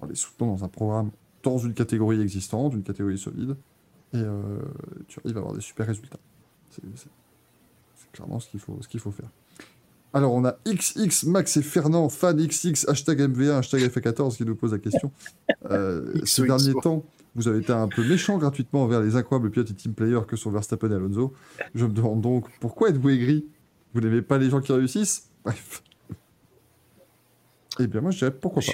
en 0.00 0.06
les 0.06 0.14
soutenant 0.14 0.52
dans 0.56 0.64
un 0.64 0.68
programme, 0.68 1.10
dans 1.42 1.58
une 1.58 1.74
catégorie 1.74 2.20
existante, 2.20 2.74
une 2.74 2.82
catégorie 2.82 3.18
solide, 3.18 3.56
et 4.12 4.18
euh, 4.18 4.58
tu 5.08 5.20
arrives 5.24 5.36
à 5.36 5.40
avoir 5.40 5.54
des 5.54 5.60
super 5.60 5.86
résultats. 5.86 6.18
C'est 6.70 6.82
clairement 8.12 8.40
ce 8.40 8.48
qu'il 8.48 8.60
faut, 8.60 8.78
ce 8.80 8.88
qu'il 8.88 9.00
faut 9.00 9.10
faire. 9.10 9.28
Alors, 10.12 10.32
on 10.32 10.44
a 10.44 10.56
XX, 10.66 11.24
Max 11.24 11.56
et 11.58 11.62
Fernand, 11.62 12.08
fan 12.08 12.36
XX, 12.36 12.88
hashtag 12.88 13.20
MV1, 13.20 13.58
hashtag 13.58 13.82
FA14 13.82 14.36
qui 14.36 14.44
nous 14.44 14.54
pose 14.54 14.72
la 14.72 14.78
question. 14.78 15.10
Euh, 15.70 16.12
ces 16.24 16.42
XOXO. 16.42 16.46
derniers 16.46 16.80
temps, 16.80 17.04
vous 17.36 17.48
avez 17.48 17.58
été 17.58 17.72
un 17.72 17.86
peu 17.86 18.02
méchant 18.02 18.38
gratuitement 18.38 18.84
envers 18.84 19.00
les 19.02 19.14
incroyables 19.14 19.50
pilotes 19.50 19.70
et 19.70 19.74
team 19.74 19.94
players 19.94 20.22
que 20.26 20.36
sont 20.36 20.50
Verstappen 20.50 20.90
et 20.90 20.94
Alonso. 20.94 21.34
Je 21.74 21.84
me 21.84 21.92
demande 21.92 22.22
donc, 22.22 22.46
pourquoi 22.60 22.88
êtes-vous 22.88 23.10
aigri? 23.10 23.46
Vous 23.92 24.00
n'aimez 24.00 24.22
pas 24.22 24.38
les 24.38 24.48
gens 24.48 24.60
qui 24.60 24.72
réussissent? 24.72 25.30
Bref. 25.44 25.82
Eh 27.78 27.86
bien, 27.86 28.00
moi, 28.00 28.10
je 28.10 28.18
dirais 28.18 28.30
pourquoi 28.30 28.62
pas. 28.62 28.72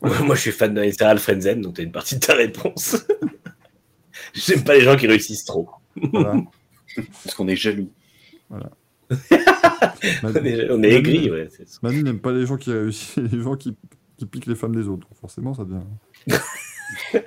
Moi, 0.24 0.36
je 0.36 0.40
suis 0.40 0.52
fan 0.52 0.74
de 0.74 0.90
Sarah 0.92 1.16
Frenzen, 1.16 1.60
donc 1.60 1.74
tu 1.74 1.80
as 1.80 1.84
une 1.84 1.90
partie 1.90 2.14
de 2.14 2.20
ta 2.20 2.34
réponse. 2.34 3.04
J'aime 4.34 4.62
pas 4.62 4.74
les 4.74 4.82
gens 4.82 4.96
qui 4.96 5.08
réussissent 5.08 5.44
trop. 5.44 5.68
Voilà. 6.12 6.36
Parce 7.24 7.34
qu'on 7.34 7.48
est 7.48 7.56
jaloux. 7.56 7.90
Manu, 10.22 10.48
est, 10.48 10.70
on 10.70 10.82
est 10.84 10.92
aigris, 10.92 11.30
ouais. 11.30 11.48
Manu 11.82 12.04
n'aime 12.04 12.20
pas 12.20 12.30
les 12.30 12.46
gens 12.46 12.56
qui 12.56 12.70
réussissent, 12.70 13.16
les 13.16 13.42
gens 13.42 13.56
qui, 13.56 13.74
qui 14.18 14.26
piquent 14.26 14.46
les 14.46 14.54
femmes 14.54 14.74
des 14.74 14.88
autres. 14.88 15.08
Donc 15.08 15.18
forcément, 15.18 15.54
ça 15.54 15.64
devient. 15.64 15.82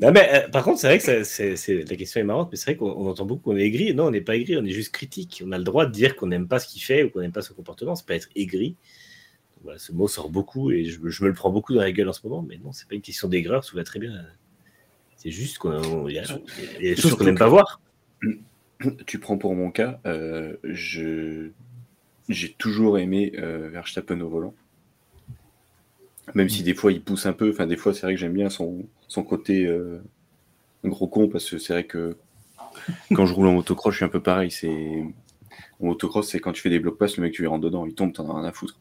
Non, 0.00 0.10
mais 0.10 0.28
euh, 0.34 0.48
par 0.48 0.64
contre, 0.64 0.80
c'est 0.80 0.88
vrai 0.88 0.98
que 0.98 1.04
ça- 1.04 1.22
c'est, 1.22 1.54
c'est- 1.54 1.88
la 1.88 1.96
question 1.96 2.20
est 2.20 2.24
marrante, 2.24 2.48
mais 2.50 2.56
c'est 2.56 2.72
vrai 2.72 2.76
qu'on 2.76 2.90
on 2.90 3.08
entend 3.08 3.24
beaucoup 3.24 3.50
qu'on 3.50 3.56
est 3.56 3.62
aigri. 3.62 3.94
Non, 3.94 4.06
on 4.06 4.10
n'est 4.10 4.20
pas 4.20 4.34
aigri, 4.34 4.56
on 4.56 4.64
est 4.64 4.70
juste 4.72 4.90
critique. 4.92 5.44
On 5.46 5.52
a 5.52 5.58
le 5.58 5.62
droit 5.64 5.86
de 5.86 5.92
dire 5.92 6.16
qu'on 6.16 6.26
n'aime 6.26 6.48
pas 6.48 6.58
ce 6.58 6.66
qu'il 6.66 6.82
fait 6.82 7.04
ou 7.04 7.10
qu'on 7.10 7.20
n'aime 7.20 7.30
pas 7.30 7.42
son 7.42 7.54
comportement. 7.54 7.94
C'est 7.94 8.06
pas 8.06 8.16
être 8.16 8.28
aigri. 8.34 8.74
Voilà, 9.62 9.78
ce 9.78 9.92
mot 9.92 10.08
sort 10.08 10.28
beaucoup 10.28 10.72
et 10.72 10.86
je, 10.86 10.98
je 11.08 11.22
me 11.22 11.28
le 11.28 11.34
prends 11.34 11.50
beaucoup 11.50 11.72
dans 11.72 11.82
la 11.82 11.92
gueule 11.92 12.08
en 12.08 12.12
ce 12.12 12.26
moment, 12.26 12.42
mais 12.42 12.58
non, 12.64 12.72
c'est 12.72 12.88
pas 12.88 12.96
une 12.96 13.00
question 13.00 13.28
d'aigreur, 13.28 13.62
ça 13.62 13.70
va 13.76 13.84
très 13.84 14.00
bien. 14.00 14.12
C'est 15.16 15.30
juste 15.30 15.58
qu'on 15.58 16.08
y 16.08 16.18
a, 16.18 16.24
il 16.80 16.84
y 16.84 16.90
a 16.90 16.94
des 16.96 17.00
choses 17.00 17.14
qu'on 17.14 17.22
n'aime 17.24 17.38
pas 17.38 17.48
voir. 17.48 17.80
Tu 19.06 19.20
prends 19.20 19.38
pour 19.38 19.54
mon 19.54 19.70
cas, 19.70 20.00
euh, 20.06 20.56
je 20.64 21.50
j'ai 22.28 22.52
toujours 22.54 22.98
aimé 22.98 23.32
euh, 23.38 23.68
Verstappen 23.68 24.20
au 24.20 24.28
volant. 24.28 24.54
Même 26.34 26.48
si 26.48 26.62
des 26.62 26.74
fois 26.74 26.92
il 26.92 27.02
pousse 27.02 27.26
un 27.26 27.32
peu, 27.32 27.50
enfin 27.50 27.66
des 27.66 27.76
fois 27.76 27.92
c'est 27.92 28.02
vrai 28.02 28.14
que 28.14 28.20
j'aime 28.20 28.32
bien 28.32 28.48
son, 28.48 28.86
son 29.08 29.24
côté 29.24 29.66
euh, 29.66 30.00
gros 30.84 31.08
con 31.08 31.28
parce 31.28 31.48
que 31.50 31.58
c'est 31.58 31.72
vrai 31.72 31.84
que 31.84 32.16
quand 33.14 33.26
je 33.26 33.34
roule 33.34 33.48
en 33.48 33.52
motocross, 33.52 33.92
je 33.92 33.98
suis 33.98 34.04
un 34.04 34.08
peu 34.08 34.22
pareil. 34.22 34.50
C'est 34.50 35.04
en 35.80 35.86
motocross, 35.86 36.28
c'est 36.28 36.40
quand 36.40 36.52
tu 36.52 36.62
fais 36.62 36.70
des 36.70 36.78
blocs 36.78 36.98
passes, 36.98 37.16
le 37.16 37.22
mec 37.22 37.32
tu 37.32 37.42
lui 37.42 37.48
rentres 37.48 37.64
dedans, 37.64 37.86
il 37.86 37.94
tombe, 37.94 38.12
t'en 38.12 38.28
as 38.30 38.40
rien 38.40 38.48
à 38.48 38.52
foutre. 38.52 38.78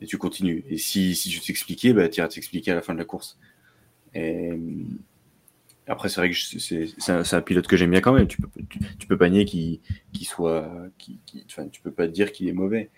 Et 0.00 0.06
tu 0.06 0.18
continues. 0.18 0.64
Et 0.68 0.76
si, 0.76 1.14
si 1.14 1.30
je 1.30 1.42
t'expliquais, 1.42 1.92
bah 1.92 2.08
tu 2.08 2.20
iras 2.20 2.28
t'expliquer 2.28 2.72
à 2.72 2.74
la 2.74 2.82
fin 2.82 2.92
de 2.92 2.98
la 2.98 3.04
course. 3.04 3.38
Et 4.14 4.52
après, 5.86 6.08
c'est 6.08 6.20
vrai 6.20 6.30
que 6.30 6.36
c'est 6.36 7.34
un, 7.34 7.42
pilote 7.42 7.66
que 7.66 7.76
j'aime 7.76 7.90
bien 7.90 8.00
quand 8.00 8.12
même. 8.12 8.26
Tu 8.26 8.40
peux, 8.40 8.48
tu, 8.68 8.78
tu 8.98 9.06
peux 9.06 9.16
pas 9.16 9.28
nier 9.28 9.44
qu'il 9.44 9.80
soit. 10.22 10.70
enfin, 11.46 11.68
tu 11.68 11.80
peux 11.80 11.92
pas 11.92 12.08
dire 12.08 12.32
qu'il 12.32 12.48
est 12.48 12.52
mauvais. 12.52 12.90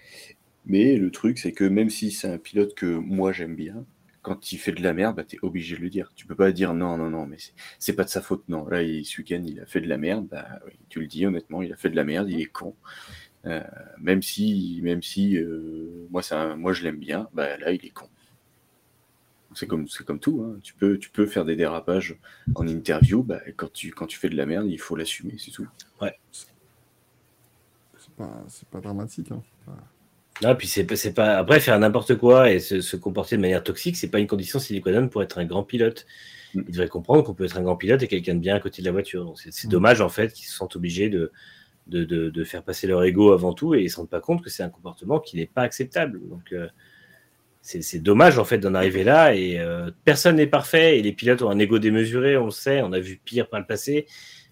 Mais 0.66 0.96
le 0.96 1.10
truc, 1.10 1.38
c'est 1.38 1.52
que 1.52 1.64
même 1.64 1.90
si 1.90 2.10
c'est 2.10 2.28
un 2.28 2.38
pilote 2.38 2.74
que 2.74 2.86
moi 2.86 3.32
j'aime 3.32 3.54
bien, 3.56 3.84
quand 4.22 4.52
il 4.52 4.58
fait 4.58 4.72
de 4.72 4.82
la 4.82 4.92
merde, 4.92 5.16
bah, 5.16 5.24
tu 5.24 5.36
es 5.36 5.38
obligé 5.42 5.76
de 5.76 5.80
le 5.82 5.88
dire. 5.90 6.12
Tu 6.14 6.26
peux 6.26 6.34
pas 6.34 6.52
dire 6.52 6.74
non, 6.74 6.98
non, 6.98 7.08
non, 7.10 7.26
mais 7.26 7.38
c'est- 7.78 7.92
pas 7.94 8.04
de 8.04 8.08
sa 8.10 8.20
faute. 8.20 8.44
Non, 8.48 8.66
là, 8.68 8.82
il, 8.82 9.04
ce 9.06 9.18
week-end, 9.18 9.42
il 9.46 9.60
a 9.60 9.66
fait 9.66 9.80
de 9.80 9.88
la 9.88 9.96
merde. 9.98 10.26
Bah, 10.28 10.60
oui, 10.66 10.72
tu 10.88 11.00
le 11.00 11.06
dis 11.06 11.24
honnêtement, 11.26 11.62
il 11.62 11.72
a 11.72 11.76
fait 11.76 11.90
de 11.90 11.96
la 11.96 12.04
merde, 12.04 12.28
il 12.30 12.40
est 12.40 12.46
con. 12.46 12.74
Euh, 13.46 13.62
même 14.00 14.22
si, 14.22 14.80
même 14.82 15.02
si 15.02 15.38
euh, 15.38 16.06
moi, 16.10 16.22
moi 16.56 16.72
je 16.74 16.82
l'aime 16.84 16.98
bien, 16.98 17.28
bah, 17.34 17.56
là, 17.58 17.72
il 17.72 17.84
est 17.86 17.90
con. 17.90 18.08
C'est 19.54 19.66
comme, 19.66 19.88
c'est 19.88 20.04
comme 20.06 20.20
tout. 20.20 20.42
hein. 20.42 20.58
Tu, 20.62 20.74
peux, 20.74 20.98
tu 20.98 21.10
peux 21.10 21.26
faire 21.26 21.44
des 21.44 21.56
dérapages 21.56 22.16
en 22.54 22.66
interview. 22.66 23.22
Bah, 23.22 23.40
quand, 23.56 23.72
tu, 23.72 23.90
quand 23.92 24.06
tu 24.06 24.18
fais 24.18 24.28
de 24.28 24.36
la 24.36 24.46
merde, 24.46 24.66
il 24.68 24.78
faut 24.80 24.96
l'assumer, 24.96 25.34
c'est 25.38 25.50
tout. 25.50 25.68
C'est 27.98 28.14
pas, 28.14 28.44
c'est 28.48 28.68
pas 28.68 28.80
dramatique. 28.80 29.30
Hein. 29.32 29.42
Non, 30.42 30.54
puis 30.54 30.68
c'est, 30.68 30.84
pas-. 31.14 31.36
Après, 31.38 31.58
faire 31.60 31.78
n'importe 31.78 32.14
quoi 32.16 32.50
et 32.50 32.60
se, 32.60 32.80
se 32.80 32.96
comporter 32.96 33.36
de 33.36 33.40
manière 33.40 33.62
toxique, 33.64 33.96
c'est 33.96 34.08
pas 34.10 34.20
une 34.20 34.28
condition 34.28 34.58
sine 34.58 34.80
qua 34.80 34.92
non 34.92 35.08
pour 35.08 35.22
être 35.22 35.38
un 35.38 35.44
grand 35.44 35.64
pilote. 35.64 36.06
Mm. 36.54 36.62
Il 36.68 36.72
devrait 36.72 36.88
comprendre 36.88 37.24
qu'on 37.24 37.34
peut 37.34 37.44
être 37.44 37.58
un 37.58 37.62
grand 37.62 37.76
pilote 37.76 38.02
et 38.02 38.08
quelqu'un 38.08 38.34
de 38.34 38.40
bien 38.40 38.54
à 38.54 38.60
côté 38.60 38.82
de 38.82 38.86
la 38.86 38.92
voiture. 38.92 39.34
C'est, 39.36 39.66
Mm. 39.66 39.70
dommage 39.70 40.00
en 40.00 40.08
fait 40.08 40.32
qu'ils 40.32 40.46
se 40.46 40.54
sentent 40.54 40.76
obligés 40.76 41.08
de, 41.08 41.32
de, 41.88 42.04
de, 42.04 42.30
de 42.30 42.44
faire 42.44 42.62
passer 42.62 42.86
leur 42.86 43.02
ego 43.02 43.32
avant 43.32 43.52
tout 43.52 43.74
et 43.74 43.82
ils 43.82 43.90
se 43.90 43.96
rendent 43.96 44.10
pas 44.10 44.20
compte 44.20 44.42
que 44.42 44.50
c'est 44.50 44.62
un 44.62 44.68
comportement 44.68 45.18
qui 45.18 45.36
n'est 45.36 45.46
pas 45.46 45.62
acceptable. 45.62 46.20
Donc 46.28 46.52
euh, 46.52 46.68
c'est, 47.60 47.82
c'est 47.82 47.98
dommage 47.98 48.38
en 48.38 48.44
fait 48.44 48.58
d'en 48.58 48.74
arriver 48.74 49.02
là 49.02 49.34
et 49.34 49.58
euh, 49.58 49.90
personne 50.04 50.36
n'est 50.36 50.46
parfait 50.46 50.98
et 50.98 51.02
les 51.02 51.12
pilotes 51.12 51.42
ont 51.42 51.50
un 51.50 51.58
ego 51.58 51.80
démesuré, 51.80 52.36
on 52.36 52.46
le 52.46 52.50
sait, 52.52 52.80
on 52.82 52.92
a 52.92 53.00
vu 53.00 53.20
pire 53.24 53.48
par 53.48 53.58
le 53.58 53.66
passé, 53.66 54.06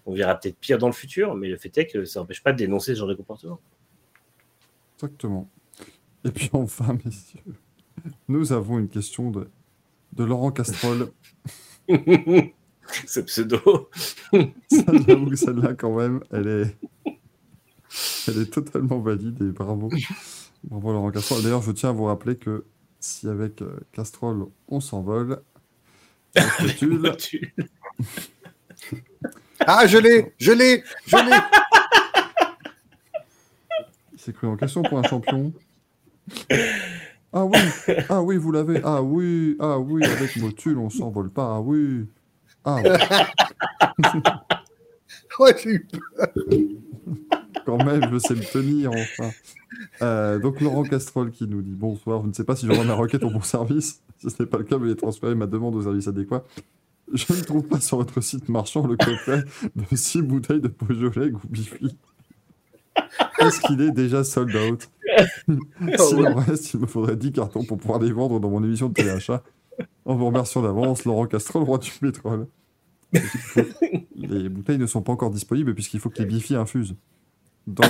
on 0.05 0.13
verra 0.13 0.35
peut-être 0.35 0.57
pire 0.57 0.77
dans 0.79 0.87
le 0.87 0.93
futur, 0.93 1.33
mais 1.35 1.47
le 1.47 1.57
fait 1.57 1.75
est 1.77 1.87
que 1.87 2.03
ça 2.03 2.19
n'empêche 2.19 2.43
pas 2.43 2.51
de 2.51 2.57
dénoncer 2.57 2.93
ce 2.93 2.99
genre 2.99 3.07
de 3.07 3.13
comportement. 3.13 3.59
Exactement. 4.97 5.47
Et 6.23 6.31
puis 6.31 6.49
enfin, 6.53 6.97
messieurs, 7.05 7.55
nous 8.27 8.51
avons 8.51 8.79
une 8.79 8.89
question 8.89 9.31
de, 9.31 9.47
de 10.13 10.23
Laurent 10.23 10.51
Castrol. 10.51 11.11
ce 13.05 13.19
pseudo. 13.21 13.89
Ça, 14.31 14.83
J'avoue 15.07 15.29
que 15.29 15.35
celle-là, 15.35 15.73
quand 15.73 15.95
même, 15.95 16.21
elle 16.31 16.47
est, 16.47 16.77
elle 18.27 18.41
est 18.41 18.51
totalement 18.51 18.99
valide 18.99 19.41
et 19.41 19.51
bravo. 19.51 19.89
Bravo 20.63 20.91
Laurent 20.91 21.11
Castrol. 21.11 21.43
D'ailleurs, 21.43 21.61
je 21.61 21.71
tiens 21.71 21.89
à 21.89 21.93
vous 21.93 22.05
rappeler 22.05 22.35
que 22.37 22.65
si 22.99 23.27
avec 23.27 23.61
euh, 23.61 23.79
Castrol, 23.91 24.47
on 24.67 24.79
s'envole, 24.79 25.41
Ah, 29.65 29.87
je 29.87 29.97
l'ai, 29.97 30.33
je 30.37 30.51
l'ai, 30.51 30.83
je 31.07 31.17
l'ai. 31.17 31.37
il 34.13 34.19
s'est 34.19 34.33
cru 34.33 34.47
en 34.47 34.55
question 34.55 34.81
pour 34.83 34.99
un 34.99 35.03
champion. 35.03 35.51
Ah 37.33 37.43
oui, 37.45 37.57
ah 38.09 38.21
oui, 38.21 38.37
vous 38.37 38.51
l'avez. 38.51 38.81
Ah 38.83 39.01
oui, 39.01 39.57
ah 39.59 39.77
oui, 39.77 40.03
avec 40.03 40.37
Motul, 40.37 40.77
on 40.77 40.89
s'envole 40.89 41.29
pas. 41.29 41.55
Ah 41.57 41.61
oui. 41.61 42.05
Ah 42.63 42.77
oui. 42.83 42.89
Ouais, 45.39 45.55
j'ai 45.63 45.69
eu 45.69 45.87
quand 47.67 47.83
même, 47.83 48.09
je 48.11 48.17
sais 48.17 48.33
me 48.33 48.51
tenir, 48.51 48.91
enfin. 48.91 49.29
Euh, 50.01 50.39
donc 50.39 50.61
Laurent 50.61 50.83
Castrol 50.83 51.31
qui 51.31 51.47
nous 51.47 51.61
dit 51.61 51.75
bonsoir, 51.75 52.21
je 52.23 52.27
ne 52.27 52.33
sais 52.33 52.45
pas 52.45 52.55
si 52.55 52.65
j'aurai 52.65 52.85
ma 52.85 52.93
requête 52.95 53.23
au 53.23 53.29
bon 53.29 53.41
service. 53.41 54.01
Si 54.19 54.31
ce 54.31 54.41
n'est 54.41 54.49
pas 54.49 54.57
le 54.57 54.63
cas, 54.63 54.77
veuillez 54.77 54.95
transférer 54.95 55.35
ma 55.35 55.45
demande 55.45 55.75
aux 55.75 55.83
services 55.83 56.07
adéquats. 56.07 56.43
Je 57.13 57.31
ne 57.33 57.41
trouve 57.43 57.67
pas 57.67 57.79
sur 57.79 57.97
votre 57.97 58.19
site 58.19 58.49
marchand 58.49 58.87
le 58.87 58.97
coffret 58.97 59.43
de 59.75 59.95
6 59.95 60.23
bouteilles 60.23 60.59
de 60.59 60.69
Beaujolais 60.69 61.31
ou 61.31 61.39
Bifi. 61.47 61.95
Est-ce 63.37 63.61
qu'il 63.61 63.79
est 63.81 63.91
déjà 63.91 64.23
sold 64.23 64.55
out? 64.55 64.89
S'il 65.97 66.27
en 66.27 66.35
reste, 66.35 66.73
il 66.73 66.79
me 66.79 66.85
faudrait 66.85 67.15
10 67.15 67.31
cartons 67.31 67.63
pour 67.63 67.77
pouvoir 67.77 67.99
les 67.99 68.11
vendre 68.11 68.39
dans 68.39 68.49
mon 68.49 68.63
émission 68.63 68.89
de 68.89 68.93
téléachat. 68.93 69.43
En 70.05 70.15
vous 70.15 70.25
remerciant 70.25 70.61
d'avance, 70.61 71.05
Laurent 71.05 71.27
Castrol, 71.27 71.63
roi 71.63 71.77
du 71.77 71.91
pétrole. 71.91 72.47
Les 74.15 74.49
bouteilles 74.49 74.77
ne 74.77 74.87
sont 74.87 75.01
pas 75.01 75.11
encore 75.11 75.29
disponibles 75.29 75.73
puisqu'il 75.73 75.99
faut 75.99 76.09
que 76.09 76.19
les 76.19 76.25
Bifi 76.25 76.55
infusent 76.55 76.95
dans, 77.67 77.83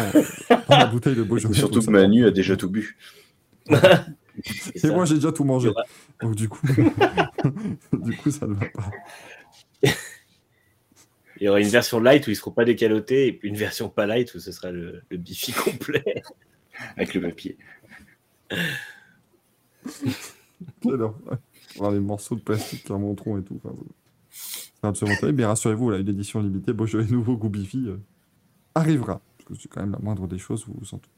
dans 0.49 0.77
la 0.77 0.85
bouteille 0.87 1.15
de 1.15 1.23
Beaujolais. 1.23 1.53
Surtout 1.53 1.81
que 1.81 1.89
Manu 1.89 2.25
a 2.25 2.31
déjà 2.31 2.57
tout 2.57 2.69
bu. 2.69 2.97
Et 4.83 4.87
moi, 4.89 5.05
j'ai 5.05 5.15
déjà 5.15 5.31
tout 5.31 5.43
mangé. 5.43 5.71
Donc 6.21 6.35
du 6.35 6.47
coup, 6.47 6.65
du 7.93 8.17
coup, 8.17 8.31
ça 8.31 8.45
ne 8.45 8.53
va 8.53 8.65
pas. 8.67 8.91
Il 11.39 11.43
y 11.43 11.49
aura 11.49 11.59
une 11.59 11.67
version 11.67 11.99
light 11.99 12.25
où 12.27 12.31
ils 12.31 12.35
seront 12.35 12.51
pas 12.51 12.65
décalotés 12.65 13.27
et 13.27 13.33
puis 13.33 13.49
une 13.49 13.57
version 13.57 13.89
pas 13.89 14.07
light 14.07 14.33
où 14.33 14.39
ce 14.39 14.51
sera 14.51 14.71
le, 14.71 15.03
le 15.09 15.17
bifi 15.17 15.51
complet. 15.53 16.23
Avec 16.95 17.13
le 17.13 17.21
papier. 17.21 17.57
Alors, 20.85 21.15
ouais. 21.29 21.37
Voir 21.75 21.91
les 21.91 21.99
morceaux 21.99 22.35
de 22.35 22.41
plastique 22.41 22.83
qui 22.83 22.91
remonteront 22.91 23.37
et 23.37 23.43
tout. 23.43 23.59
C'est 24.31 24.71
absolument 24.83 25.17
terrible. 25.19 25.37
Mais 25.37 25.45
rassurez-vous, 25.45 25.89
là, 25.91 25.97
une 25.99 26.09
édition 26.09 26.41
limitée, 26.41 26.73
Beaujolais 26.73 27.05
nouveau 27.07 27.37
goût 27.37 27.51
euh, 27.75 27.97
arrivera. 28.75 29.21
Parce 29.37 29.49
que 29.49 29.55
c'est 29.55 29.67
quand 29.67 29.81
même 29.81 29.91
la 29.91 29.99
moindre 29.99 30.27
des 30.27 30.37
choses, 30.39 30.65
vous 30.67 30.73
vous 30.79 30.93
en 30.93 30.97
doutez. 30.97 31.09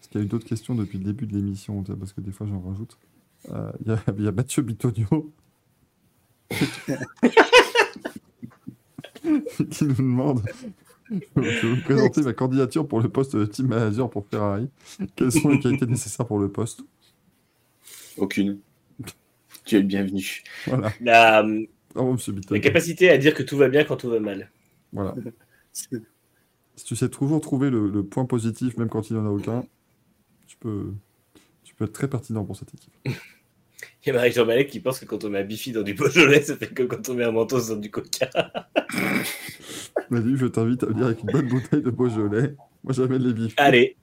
Est-ce 0.00 0.08
qu'il 0.08 0.20
y 0.20 0.22
a 0.22 0.26
eu 0.26 0.28
d'autres 0.28 0.46
questions 0.46 0.74
depuis 0.74 0.98
le 0.98 1.04
début 1.04 1.26
de 1.26 1.34
l'émission 1.34 1.82
Parce 1.82 2.12
que 2.12 2.20
des 2.20 2.32
fois, 2.32 2.46
j'en 2.46 2.60
rajoute. 2.60 2.96
Euh, 3.50 3.72
Il 3.84 3.88
y, 3.88 3.94
a- 3.94 4.02
y 4.24 4.28
a 4.28 4.32
Mathieu 4.32 4.62
Bitonio 4.62 5.32
qui 9.70 9.84
nous 9.84 9.94
demande 9.94 10.42
Je 11.10 11.40
vais 11.40 11.74
vous 11.74 11.82
présenter 11.82 12.22
ma 12.22 12.32
candidature 12.32 12.86
pour 12.86 13.00
le 13.00 13.08
poste 13.08 13.36
de 13.36 13.44
team 13.44 13.66
manager 13.68 14.08
pour 14.10 14.26
Ferrari. 14.26 14.68
Quelles 15.16 15.32
sont 15.32 15.48
les 15.48 15.58
qualités 15.58 15.86
nécessaires 15.86 16.26
pour 16.26 16.38
le 16.38 16.50
poste? 16.50 16.82
Aucune. 18.16 18.60
Tu 19.64 19.76
es 19.76 19.80
le 19.80 19.86
bienvenu. 19.86 20.42
Voilà. 20.66 20.92
La, 21.00 21.44
Bravo, 21.94 22.12
monsieur 22.12 22.32
Bitonio. 22.32 22.60
la 22.60 22.60
capacité 22.60 23.10
à 23.10 23.18
dire 23.18 23.34
que 23.34 23.42
tout 23.42 23.56
va 23.56 23.68
bien 23.68 23.84
quand 23.84 23.96
tout 23.96 24.08
va 24.10 24.20
mal. 24.20 24.50
Voilà. 24.92 25.14
Si 25.72 25.88
tu 26.84 26.96
sais 26.96 27.08
toujours 27.08 27.40
trouver 27.40 27.70
le, 27.70 27.88
le 27.90 28.04
point 28.04 28.24
positif, 28.24 28.76
même 28.76 28.88
quand 28.88 29.10
il 29.10 29.14
n'y 29.16 29.20
en 29.20 29.26
a 29.26 29.30
aucun, 29.30 29.64
tu 30.46 30.56
peux, 30.58 30.92
tu 31.64 31.74
peux 31.74 31.84
être 31.84 31.92
très 31.92 32.08
pertinent 32.08 32.44
pour 32.44 32.56
cette 32.56 32.72
équipe. 32.74 32.92
Il 34.02 34.08
y 34.08 34.10
a 34.10 34.14
Marie-Jean 34.14 34.46
Malek 34.46 34.70
qui 34.70 34.80
pense 34.80 34.98
que 34.98 35.04
quand 35.04 35.24
on 35.24 35.28
met 35.28 35.40
un 35.40 35.44
bifi 35.44 35.72
dans 35.72 35.82
du 35.82 35.92
Beaujolais, 35.92 36.40
ça 36.42 36.56
fait 36.56 36.72
comme 36.72 36.88
quand 36.88 37.06
on 37.10 37.14
met 37.14 37.24
un 37.24 37.32
mentos 37.32 37.68
dans 37.68 37.76
du 37.76 37.90
coca. 37.90 38.30
Manu, 40.10 40.38
je 40.38 40.46
t'invite 40.46 40.82
à 40.84 40.86
venir 40.86 41.06
avec 41.06 41.22
une 41.22 41.30
bonne 41.30 41.48
bouteille 41.48 41.82
de 41.82 41.90
Beaujolais. 41.90 42.54
Moi, 42.82 42.94
j'amène 42.94 43.22
les 43.22 43.34
bifs. 43.34 43.54
Allez, 43.58 43.96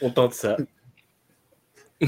on 0.00 0.10
tente 0.10 0.32
ça. 0.32 0.56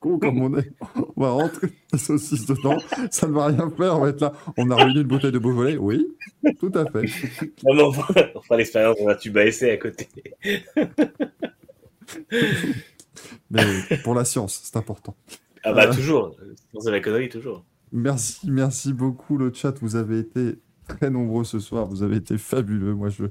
Con 0.00 0.18
comme 0.18 0.40
on 0.42 0.56
est. 0.58 0.70
On 1.16 1.20
va 1.22 1.30
rentrer 1.30 1.68
la 1.92 1.98
saucisse 1.98 2.46
dedans. 2.46 2.78
Ça 3.10 3.26
ne 3.26 3.32
va 3.32 3.46
rien 3.46 3.70
faire. 3.76 3.96
On 3.96 4.00
va 4.00 4.10
être 4.10 4.20
là. 4.20 4.32
On 4.56 4.70
a 4.70 4.76
réuni 4.76 5.00
une 5.00 5.08
bouteille 5.08 5.32
de 5.32 5.38
Beaujolais. 5.38 5.76
Oui, 5.76 6.06
tout 6.60 6.72
à 6.74 6.84
fait. 6.90 7.02
Non, 7.64 7.74
mais 7.74 7.82
on 7.82 7.92
fera, 7.92 8.14
on 8.48 8.56
l'expérience 8.56 8.96
dans 8.98 9.08
un 9.08 9.16
tuba 9.16 9.44
essai 9.44 9.72
à 9.72 9.76
côté. 9.76 10.08
Mais 13.50 13.64
pour 14.02 14.14
la 14.14 14.24
science, 14.24 14.60
c'est 14.62 14.76
important. 14.76 15.16
Ah 15.66 15.72
bah 15.72 15.86
Euh. 15.88 15.94
toujours, 15.94 16.36
sans 16.78 16.90
la 16.90 17.00
connerie 17.00 17.28
toujours. 17.28 17.64
Merci, 17.92 18.50
merci 18.50 18.92
beaucoup 18.92 19.36
le 19.38 19.52
chat. 19.52 19.78
Vous 19.80 19.96
avez 19.96 20.18
été 20.20 20.58
très 20.88 21.10
nombreux 21.10 21.44
ce 21.44 21.58
soir. 21.58 21.86
Vous 21.86 22.02
avez 22.02 22.16
été 22.16 22.38
fabuleux. 22.38 22.94
Moi, 22.94 23.08
je 23.08 23.24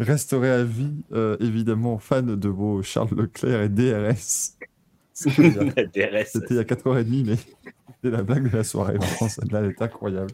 resterai 0.00 0.50
à 0.50 0.64
vie, 0.64 1.04
euh, 1.12 1.36
évidemment, 1.40 1.98
fan 1.98 2.36
de 2.36 2.48
vos 2.48 2.82
Charles 2.82 3.14
Leclerc 3.16 3.62
et 3.62 3.68
DRS. 3.68 4.56
C'était 5.12 5.48
il 5.48 5.54
y 5.54 5.58
a- 5.58 5.64
La 5.76 5.84
DRS. 5.84 6.26
C'était 6.32 6.54
il 6.54 6.56
y 6.56 6.60
a 6.60 6.64
4h30, 6.64 7.24
mais 7.26 7.36
c'était 7.36 8.16
la 8.16 8.22
blague 8.22 8.50
de 8.50 8.56
la 8.56 8.64
soirée. 8.64 8.96
Vraiment, 8.98 9.28
celle-là, 9.28 9.60
elle 9.60 9.70
est 9.70 9.82
incroyable. 9.82 10.32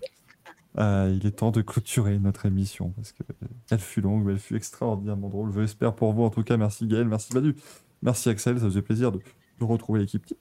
Euh, 0.79 1.17
il 1.21 1.27
est 1.27 1.31
temps 1.31 1.53
de 1.53 1.63
clôturer 1.63 2.19
notre 2.19 2.47
émission 2.47 2.91
parce 2.97 3.13
qu'elle 3.13 3.79
fut 3.79 4.01
longue, 4.01 4.25
mais 4.25 4.33
elle 4.33 4.39
fut 4.41 4.57
extraordinairement 4.57 5.29
drôle. 5.29 5.53
Je 5.55 5.61
l'espère 5.61 5.95
pour 5.95 6.13
vous. 6.13 6.23
En 6.25 6.31
tout 6.31 6.43
cas, 6.43 6.57
merci 6.57 6.87
Gaël, 6.89 7.07
merci 7.07 7.33
Manu, 7.33 7.55
merci 8.03 8.29
Axel. 8.29 8.59
Ça 8.59 8.65
faisait 8.67 8.83
plaisir 8.83 9.13
de, 9.13 9.19
de 9.61 9.65
retrouver 9.65 10.01
l'équipe 10.01 10.27
type. 10.27 10.39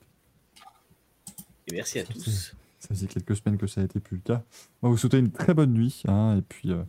Et 1.67 1.73
merci 1.75 1.99
à 1.99 2.03
tous. 2.03 2.55
Ça 2.79 2.87
faisait 2.89 3.07
quelques 3.07 3.35
semaines 3.37 3.57
que 3.57 3.67
ça 3.67 3.81
n'a 3.81 3.85
été 3.85 3.99
plus 3.99 4.17
le 4.17 4.21
cas. 4.21 4.43
On 4.81 4.87
va 4.87 4.91
vous 4.91 4.97
souhaiter 4.97 5.17
une 5.17 5.31
très 5.31 5.53
bonne 5.53 5.71
nuit 5.73 6.03
hein, 6.07 6.35
et 6.37 6.41
puis 6.41 6.71
euh, 6.71 6.83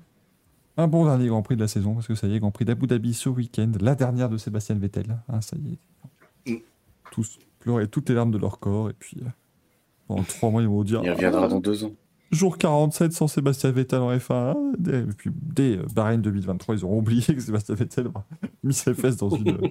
un 0.76 0.88
bon 0.88 1.04
dernier 1.04 1.28
Grand 1.28 1.42
Prix 1.42 1.54
de 1.56 1.60
la 1.60 1.68
saison 1.68 1.94
parce 1.94 2.08
que 2.08 2.14
ça 2.16 2.26
y 2.26 2.34
est, 2.34 2.40
Grand 2.40 2.50
Prix 2.50 2.64
d'Abu 2.64 2.86
Dhabi 2.88 3.14
ce 3.14 3.28
week-end, 3.28 3.70
la 3.80 3.94
dernière 3.94 4.28
de 4.28 4.36
Sébastien 4.36 4.74
Vettel. 4.76 5.16
hein, 5.28 5.40
ça 5.40 5.56
y 5.56 5.74
est. 6.48 6.52
Mm. 6.52 6.58
Tous 7.12 7.38
pleurer 7.60 7.86
toutes 7.88 8.08
les 8.08 8.14
larmes 8.16 8.32
de 8.32 8.38
leur 8.38 8.58
corps 8.58 8.90
et 8.90 8.94
puis 8.98 9.18
euh, 9.22 9.28
pendant 10.08 10.24
trois 10.24 10.50
mois 10.50 10.62
ils 10.62 10.68
vont 10.68 10.82
dire 10.82 11.00
Il 11.04 11.10
reviendra 11.12 11.46
dans 11.46 11.60
deux 11.60 11.84
ans. 11.84 11.92
jour 12.32 12.58
47 12.58 13.12
sans 13.12 13.28
Sébastien 13.28 13.70
Vettel 13.70 14.00
en 14.00 14.12
F1. 14.14 14.32
hein, 14.34 14.72
dès- 14.76 14.98
et 15.00 15.04
puis 15.04 15.30
dès 15.32 15.76
euh, 15.78 15.86
Bahreïn 15.94 16.18
2023, 16.20 16.74
ils 16.74 16.84
auront 16.84 16.98
oublié 16.98 17.22
que 17.22 17.40
Sébastien 17.40 17.76
Vettel 17.76 18.08
a 18.12 18.24
mis 18.64 18.74
ses 18.74 18.94
fesses 18.94 19.16
dans 19.16 19.30
une, 19.30 19.48
euh, 19.50 19.68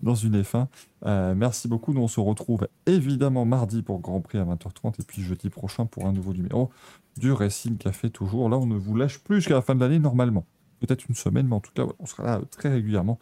dans 0.00 0.14
une 0.14 0.40
F1. 0.40 0.66
Euh, 1.06 1.34
merci 1.34 1.68
beaucoup. 1.68 1.92
Nous, 1.92 2.00
on 2.00 2.08
se 2.08 2.20
retrouve 2.20 2.68
évidemment 2.86 3.44
mardi 3.44 3.82
pour 3.82 4.00
Grand 4.00 4.20
Prix 4.20 4.38
à 4.38 4.44
20h30 4.44 5.00
et 5.00 5.04
puis 5.04 5.22
jeudi 5.22 5.50
prochain 5.50 5.86
pour 5.86 6.06
un 6.06 6.12
nouveau 6.12 6.32
numéro 6.32 6.70
du 7.18 7.32
Racing 7.32 7.76
Café 7.76 8.10
toujours. 8.10 8.48
Là, 8.48 8.56
on 8.56 8.66
ne 8.66 8.76
vous 8.76 8.96
lâche 8.96 9.18
plus 9.18 9.36
jusqu'à 9.36 9.54
la 9.54 9.62
fin 9.62 9.74
de 9.74 9.80
l'année 9.80 9.98
normalement. 9.98 10.46
Peut-être 10.80 11.06
une 11.08 11.14
semaine, 11.14 11.48
mais 11.48 11.56
en 11.56 11.60
tout 11.60 11.72
cas, 11.74 11.84
on 11.98 12.06
sera 12.06 12.22
là 12.22 12.36
euh, 12.38 12.44
très 12.50 12.70
régulièrement. 12.70 13.18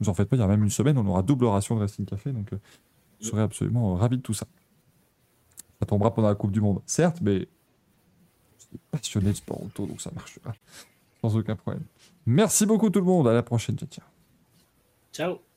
Ne 0.00 0.06
vous 0.06 0.10
en 0.10 0.14
faites 0.14 0.28
pas, 0.28 0.36
il 0.36 0.40
y 0.40 0.42
a 0.42 0.46
même 0.46 0.62
une 0.62 0.70
semaine, 0.70 0.96
on 0.96 1.06
aura 1.06 1.22
double 1.22 1.46
ration 1.46 1.74
de 1.74 1.80
Racing 1.80 2.06
Café, 2.06 2.32
donc 2.32 2.52
euh, 2.52 2.58
vous 3.20 3.38
absolument 3.38 3.92
euh, 3.92 3.96
ravis 3.96 4.16
de 4.16 4.22
tout 4.22 4.34
ça. 4.34 4.46
Ça 5.80 5.86
tombera 5.86 6.14
pendant 6.14 6.28
la 6.28 6.34
Coupe 6.34 6.52
du 6.52 6.60
Monde, 6.60 6.80
certes, 6.86 7.20
mais 7.20 7.40
je 8.58 8.64
suis 8.64 8.78
passionné 8.90 9.30
de 9.30 9.36
sport 9.36 9.62
auto, 9.62 9.86
donc 9.86 10.00
ça 10.00 10.10
marchera 10.14 10.52
sans 11.20 11.36
aucun 11.36 11.56
problème. 11.56 11.84
Merci 12.26 12.64
beaucoup 12.64 12.88
tout 12.90 13.00
le 13.00 13.06
monde, 13.06 13.28
à 13.28 13.32
la 13.32 13.42
prochaine, 13.42 13.76
ciao. 13.76 14.06
Ciao. 15.12 15.49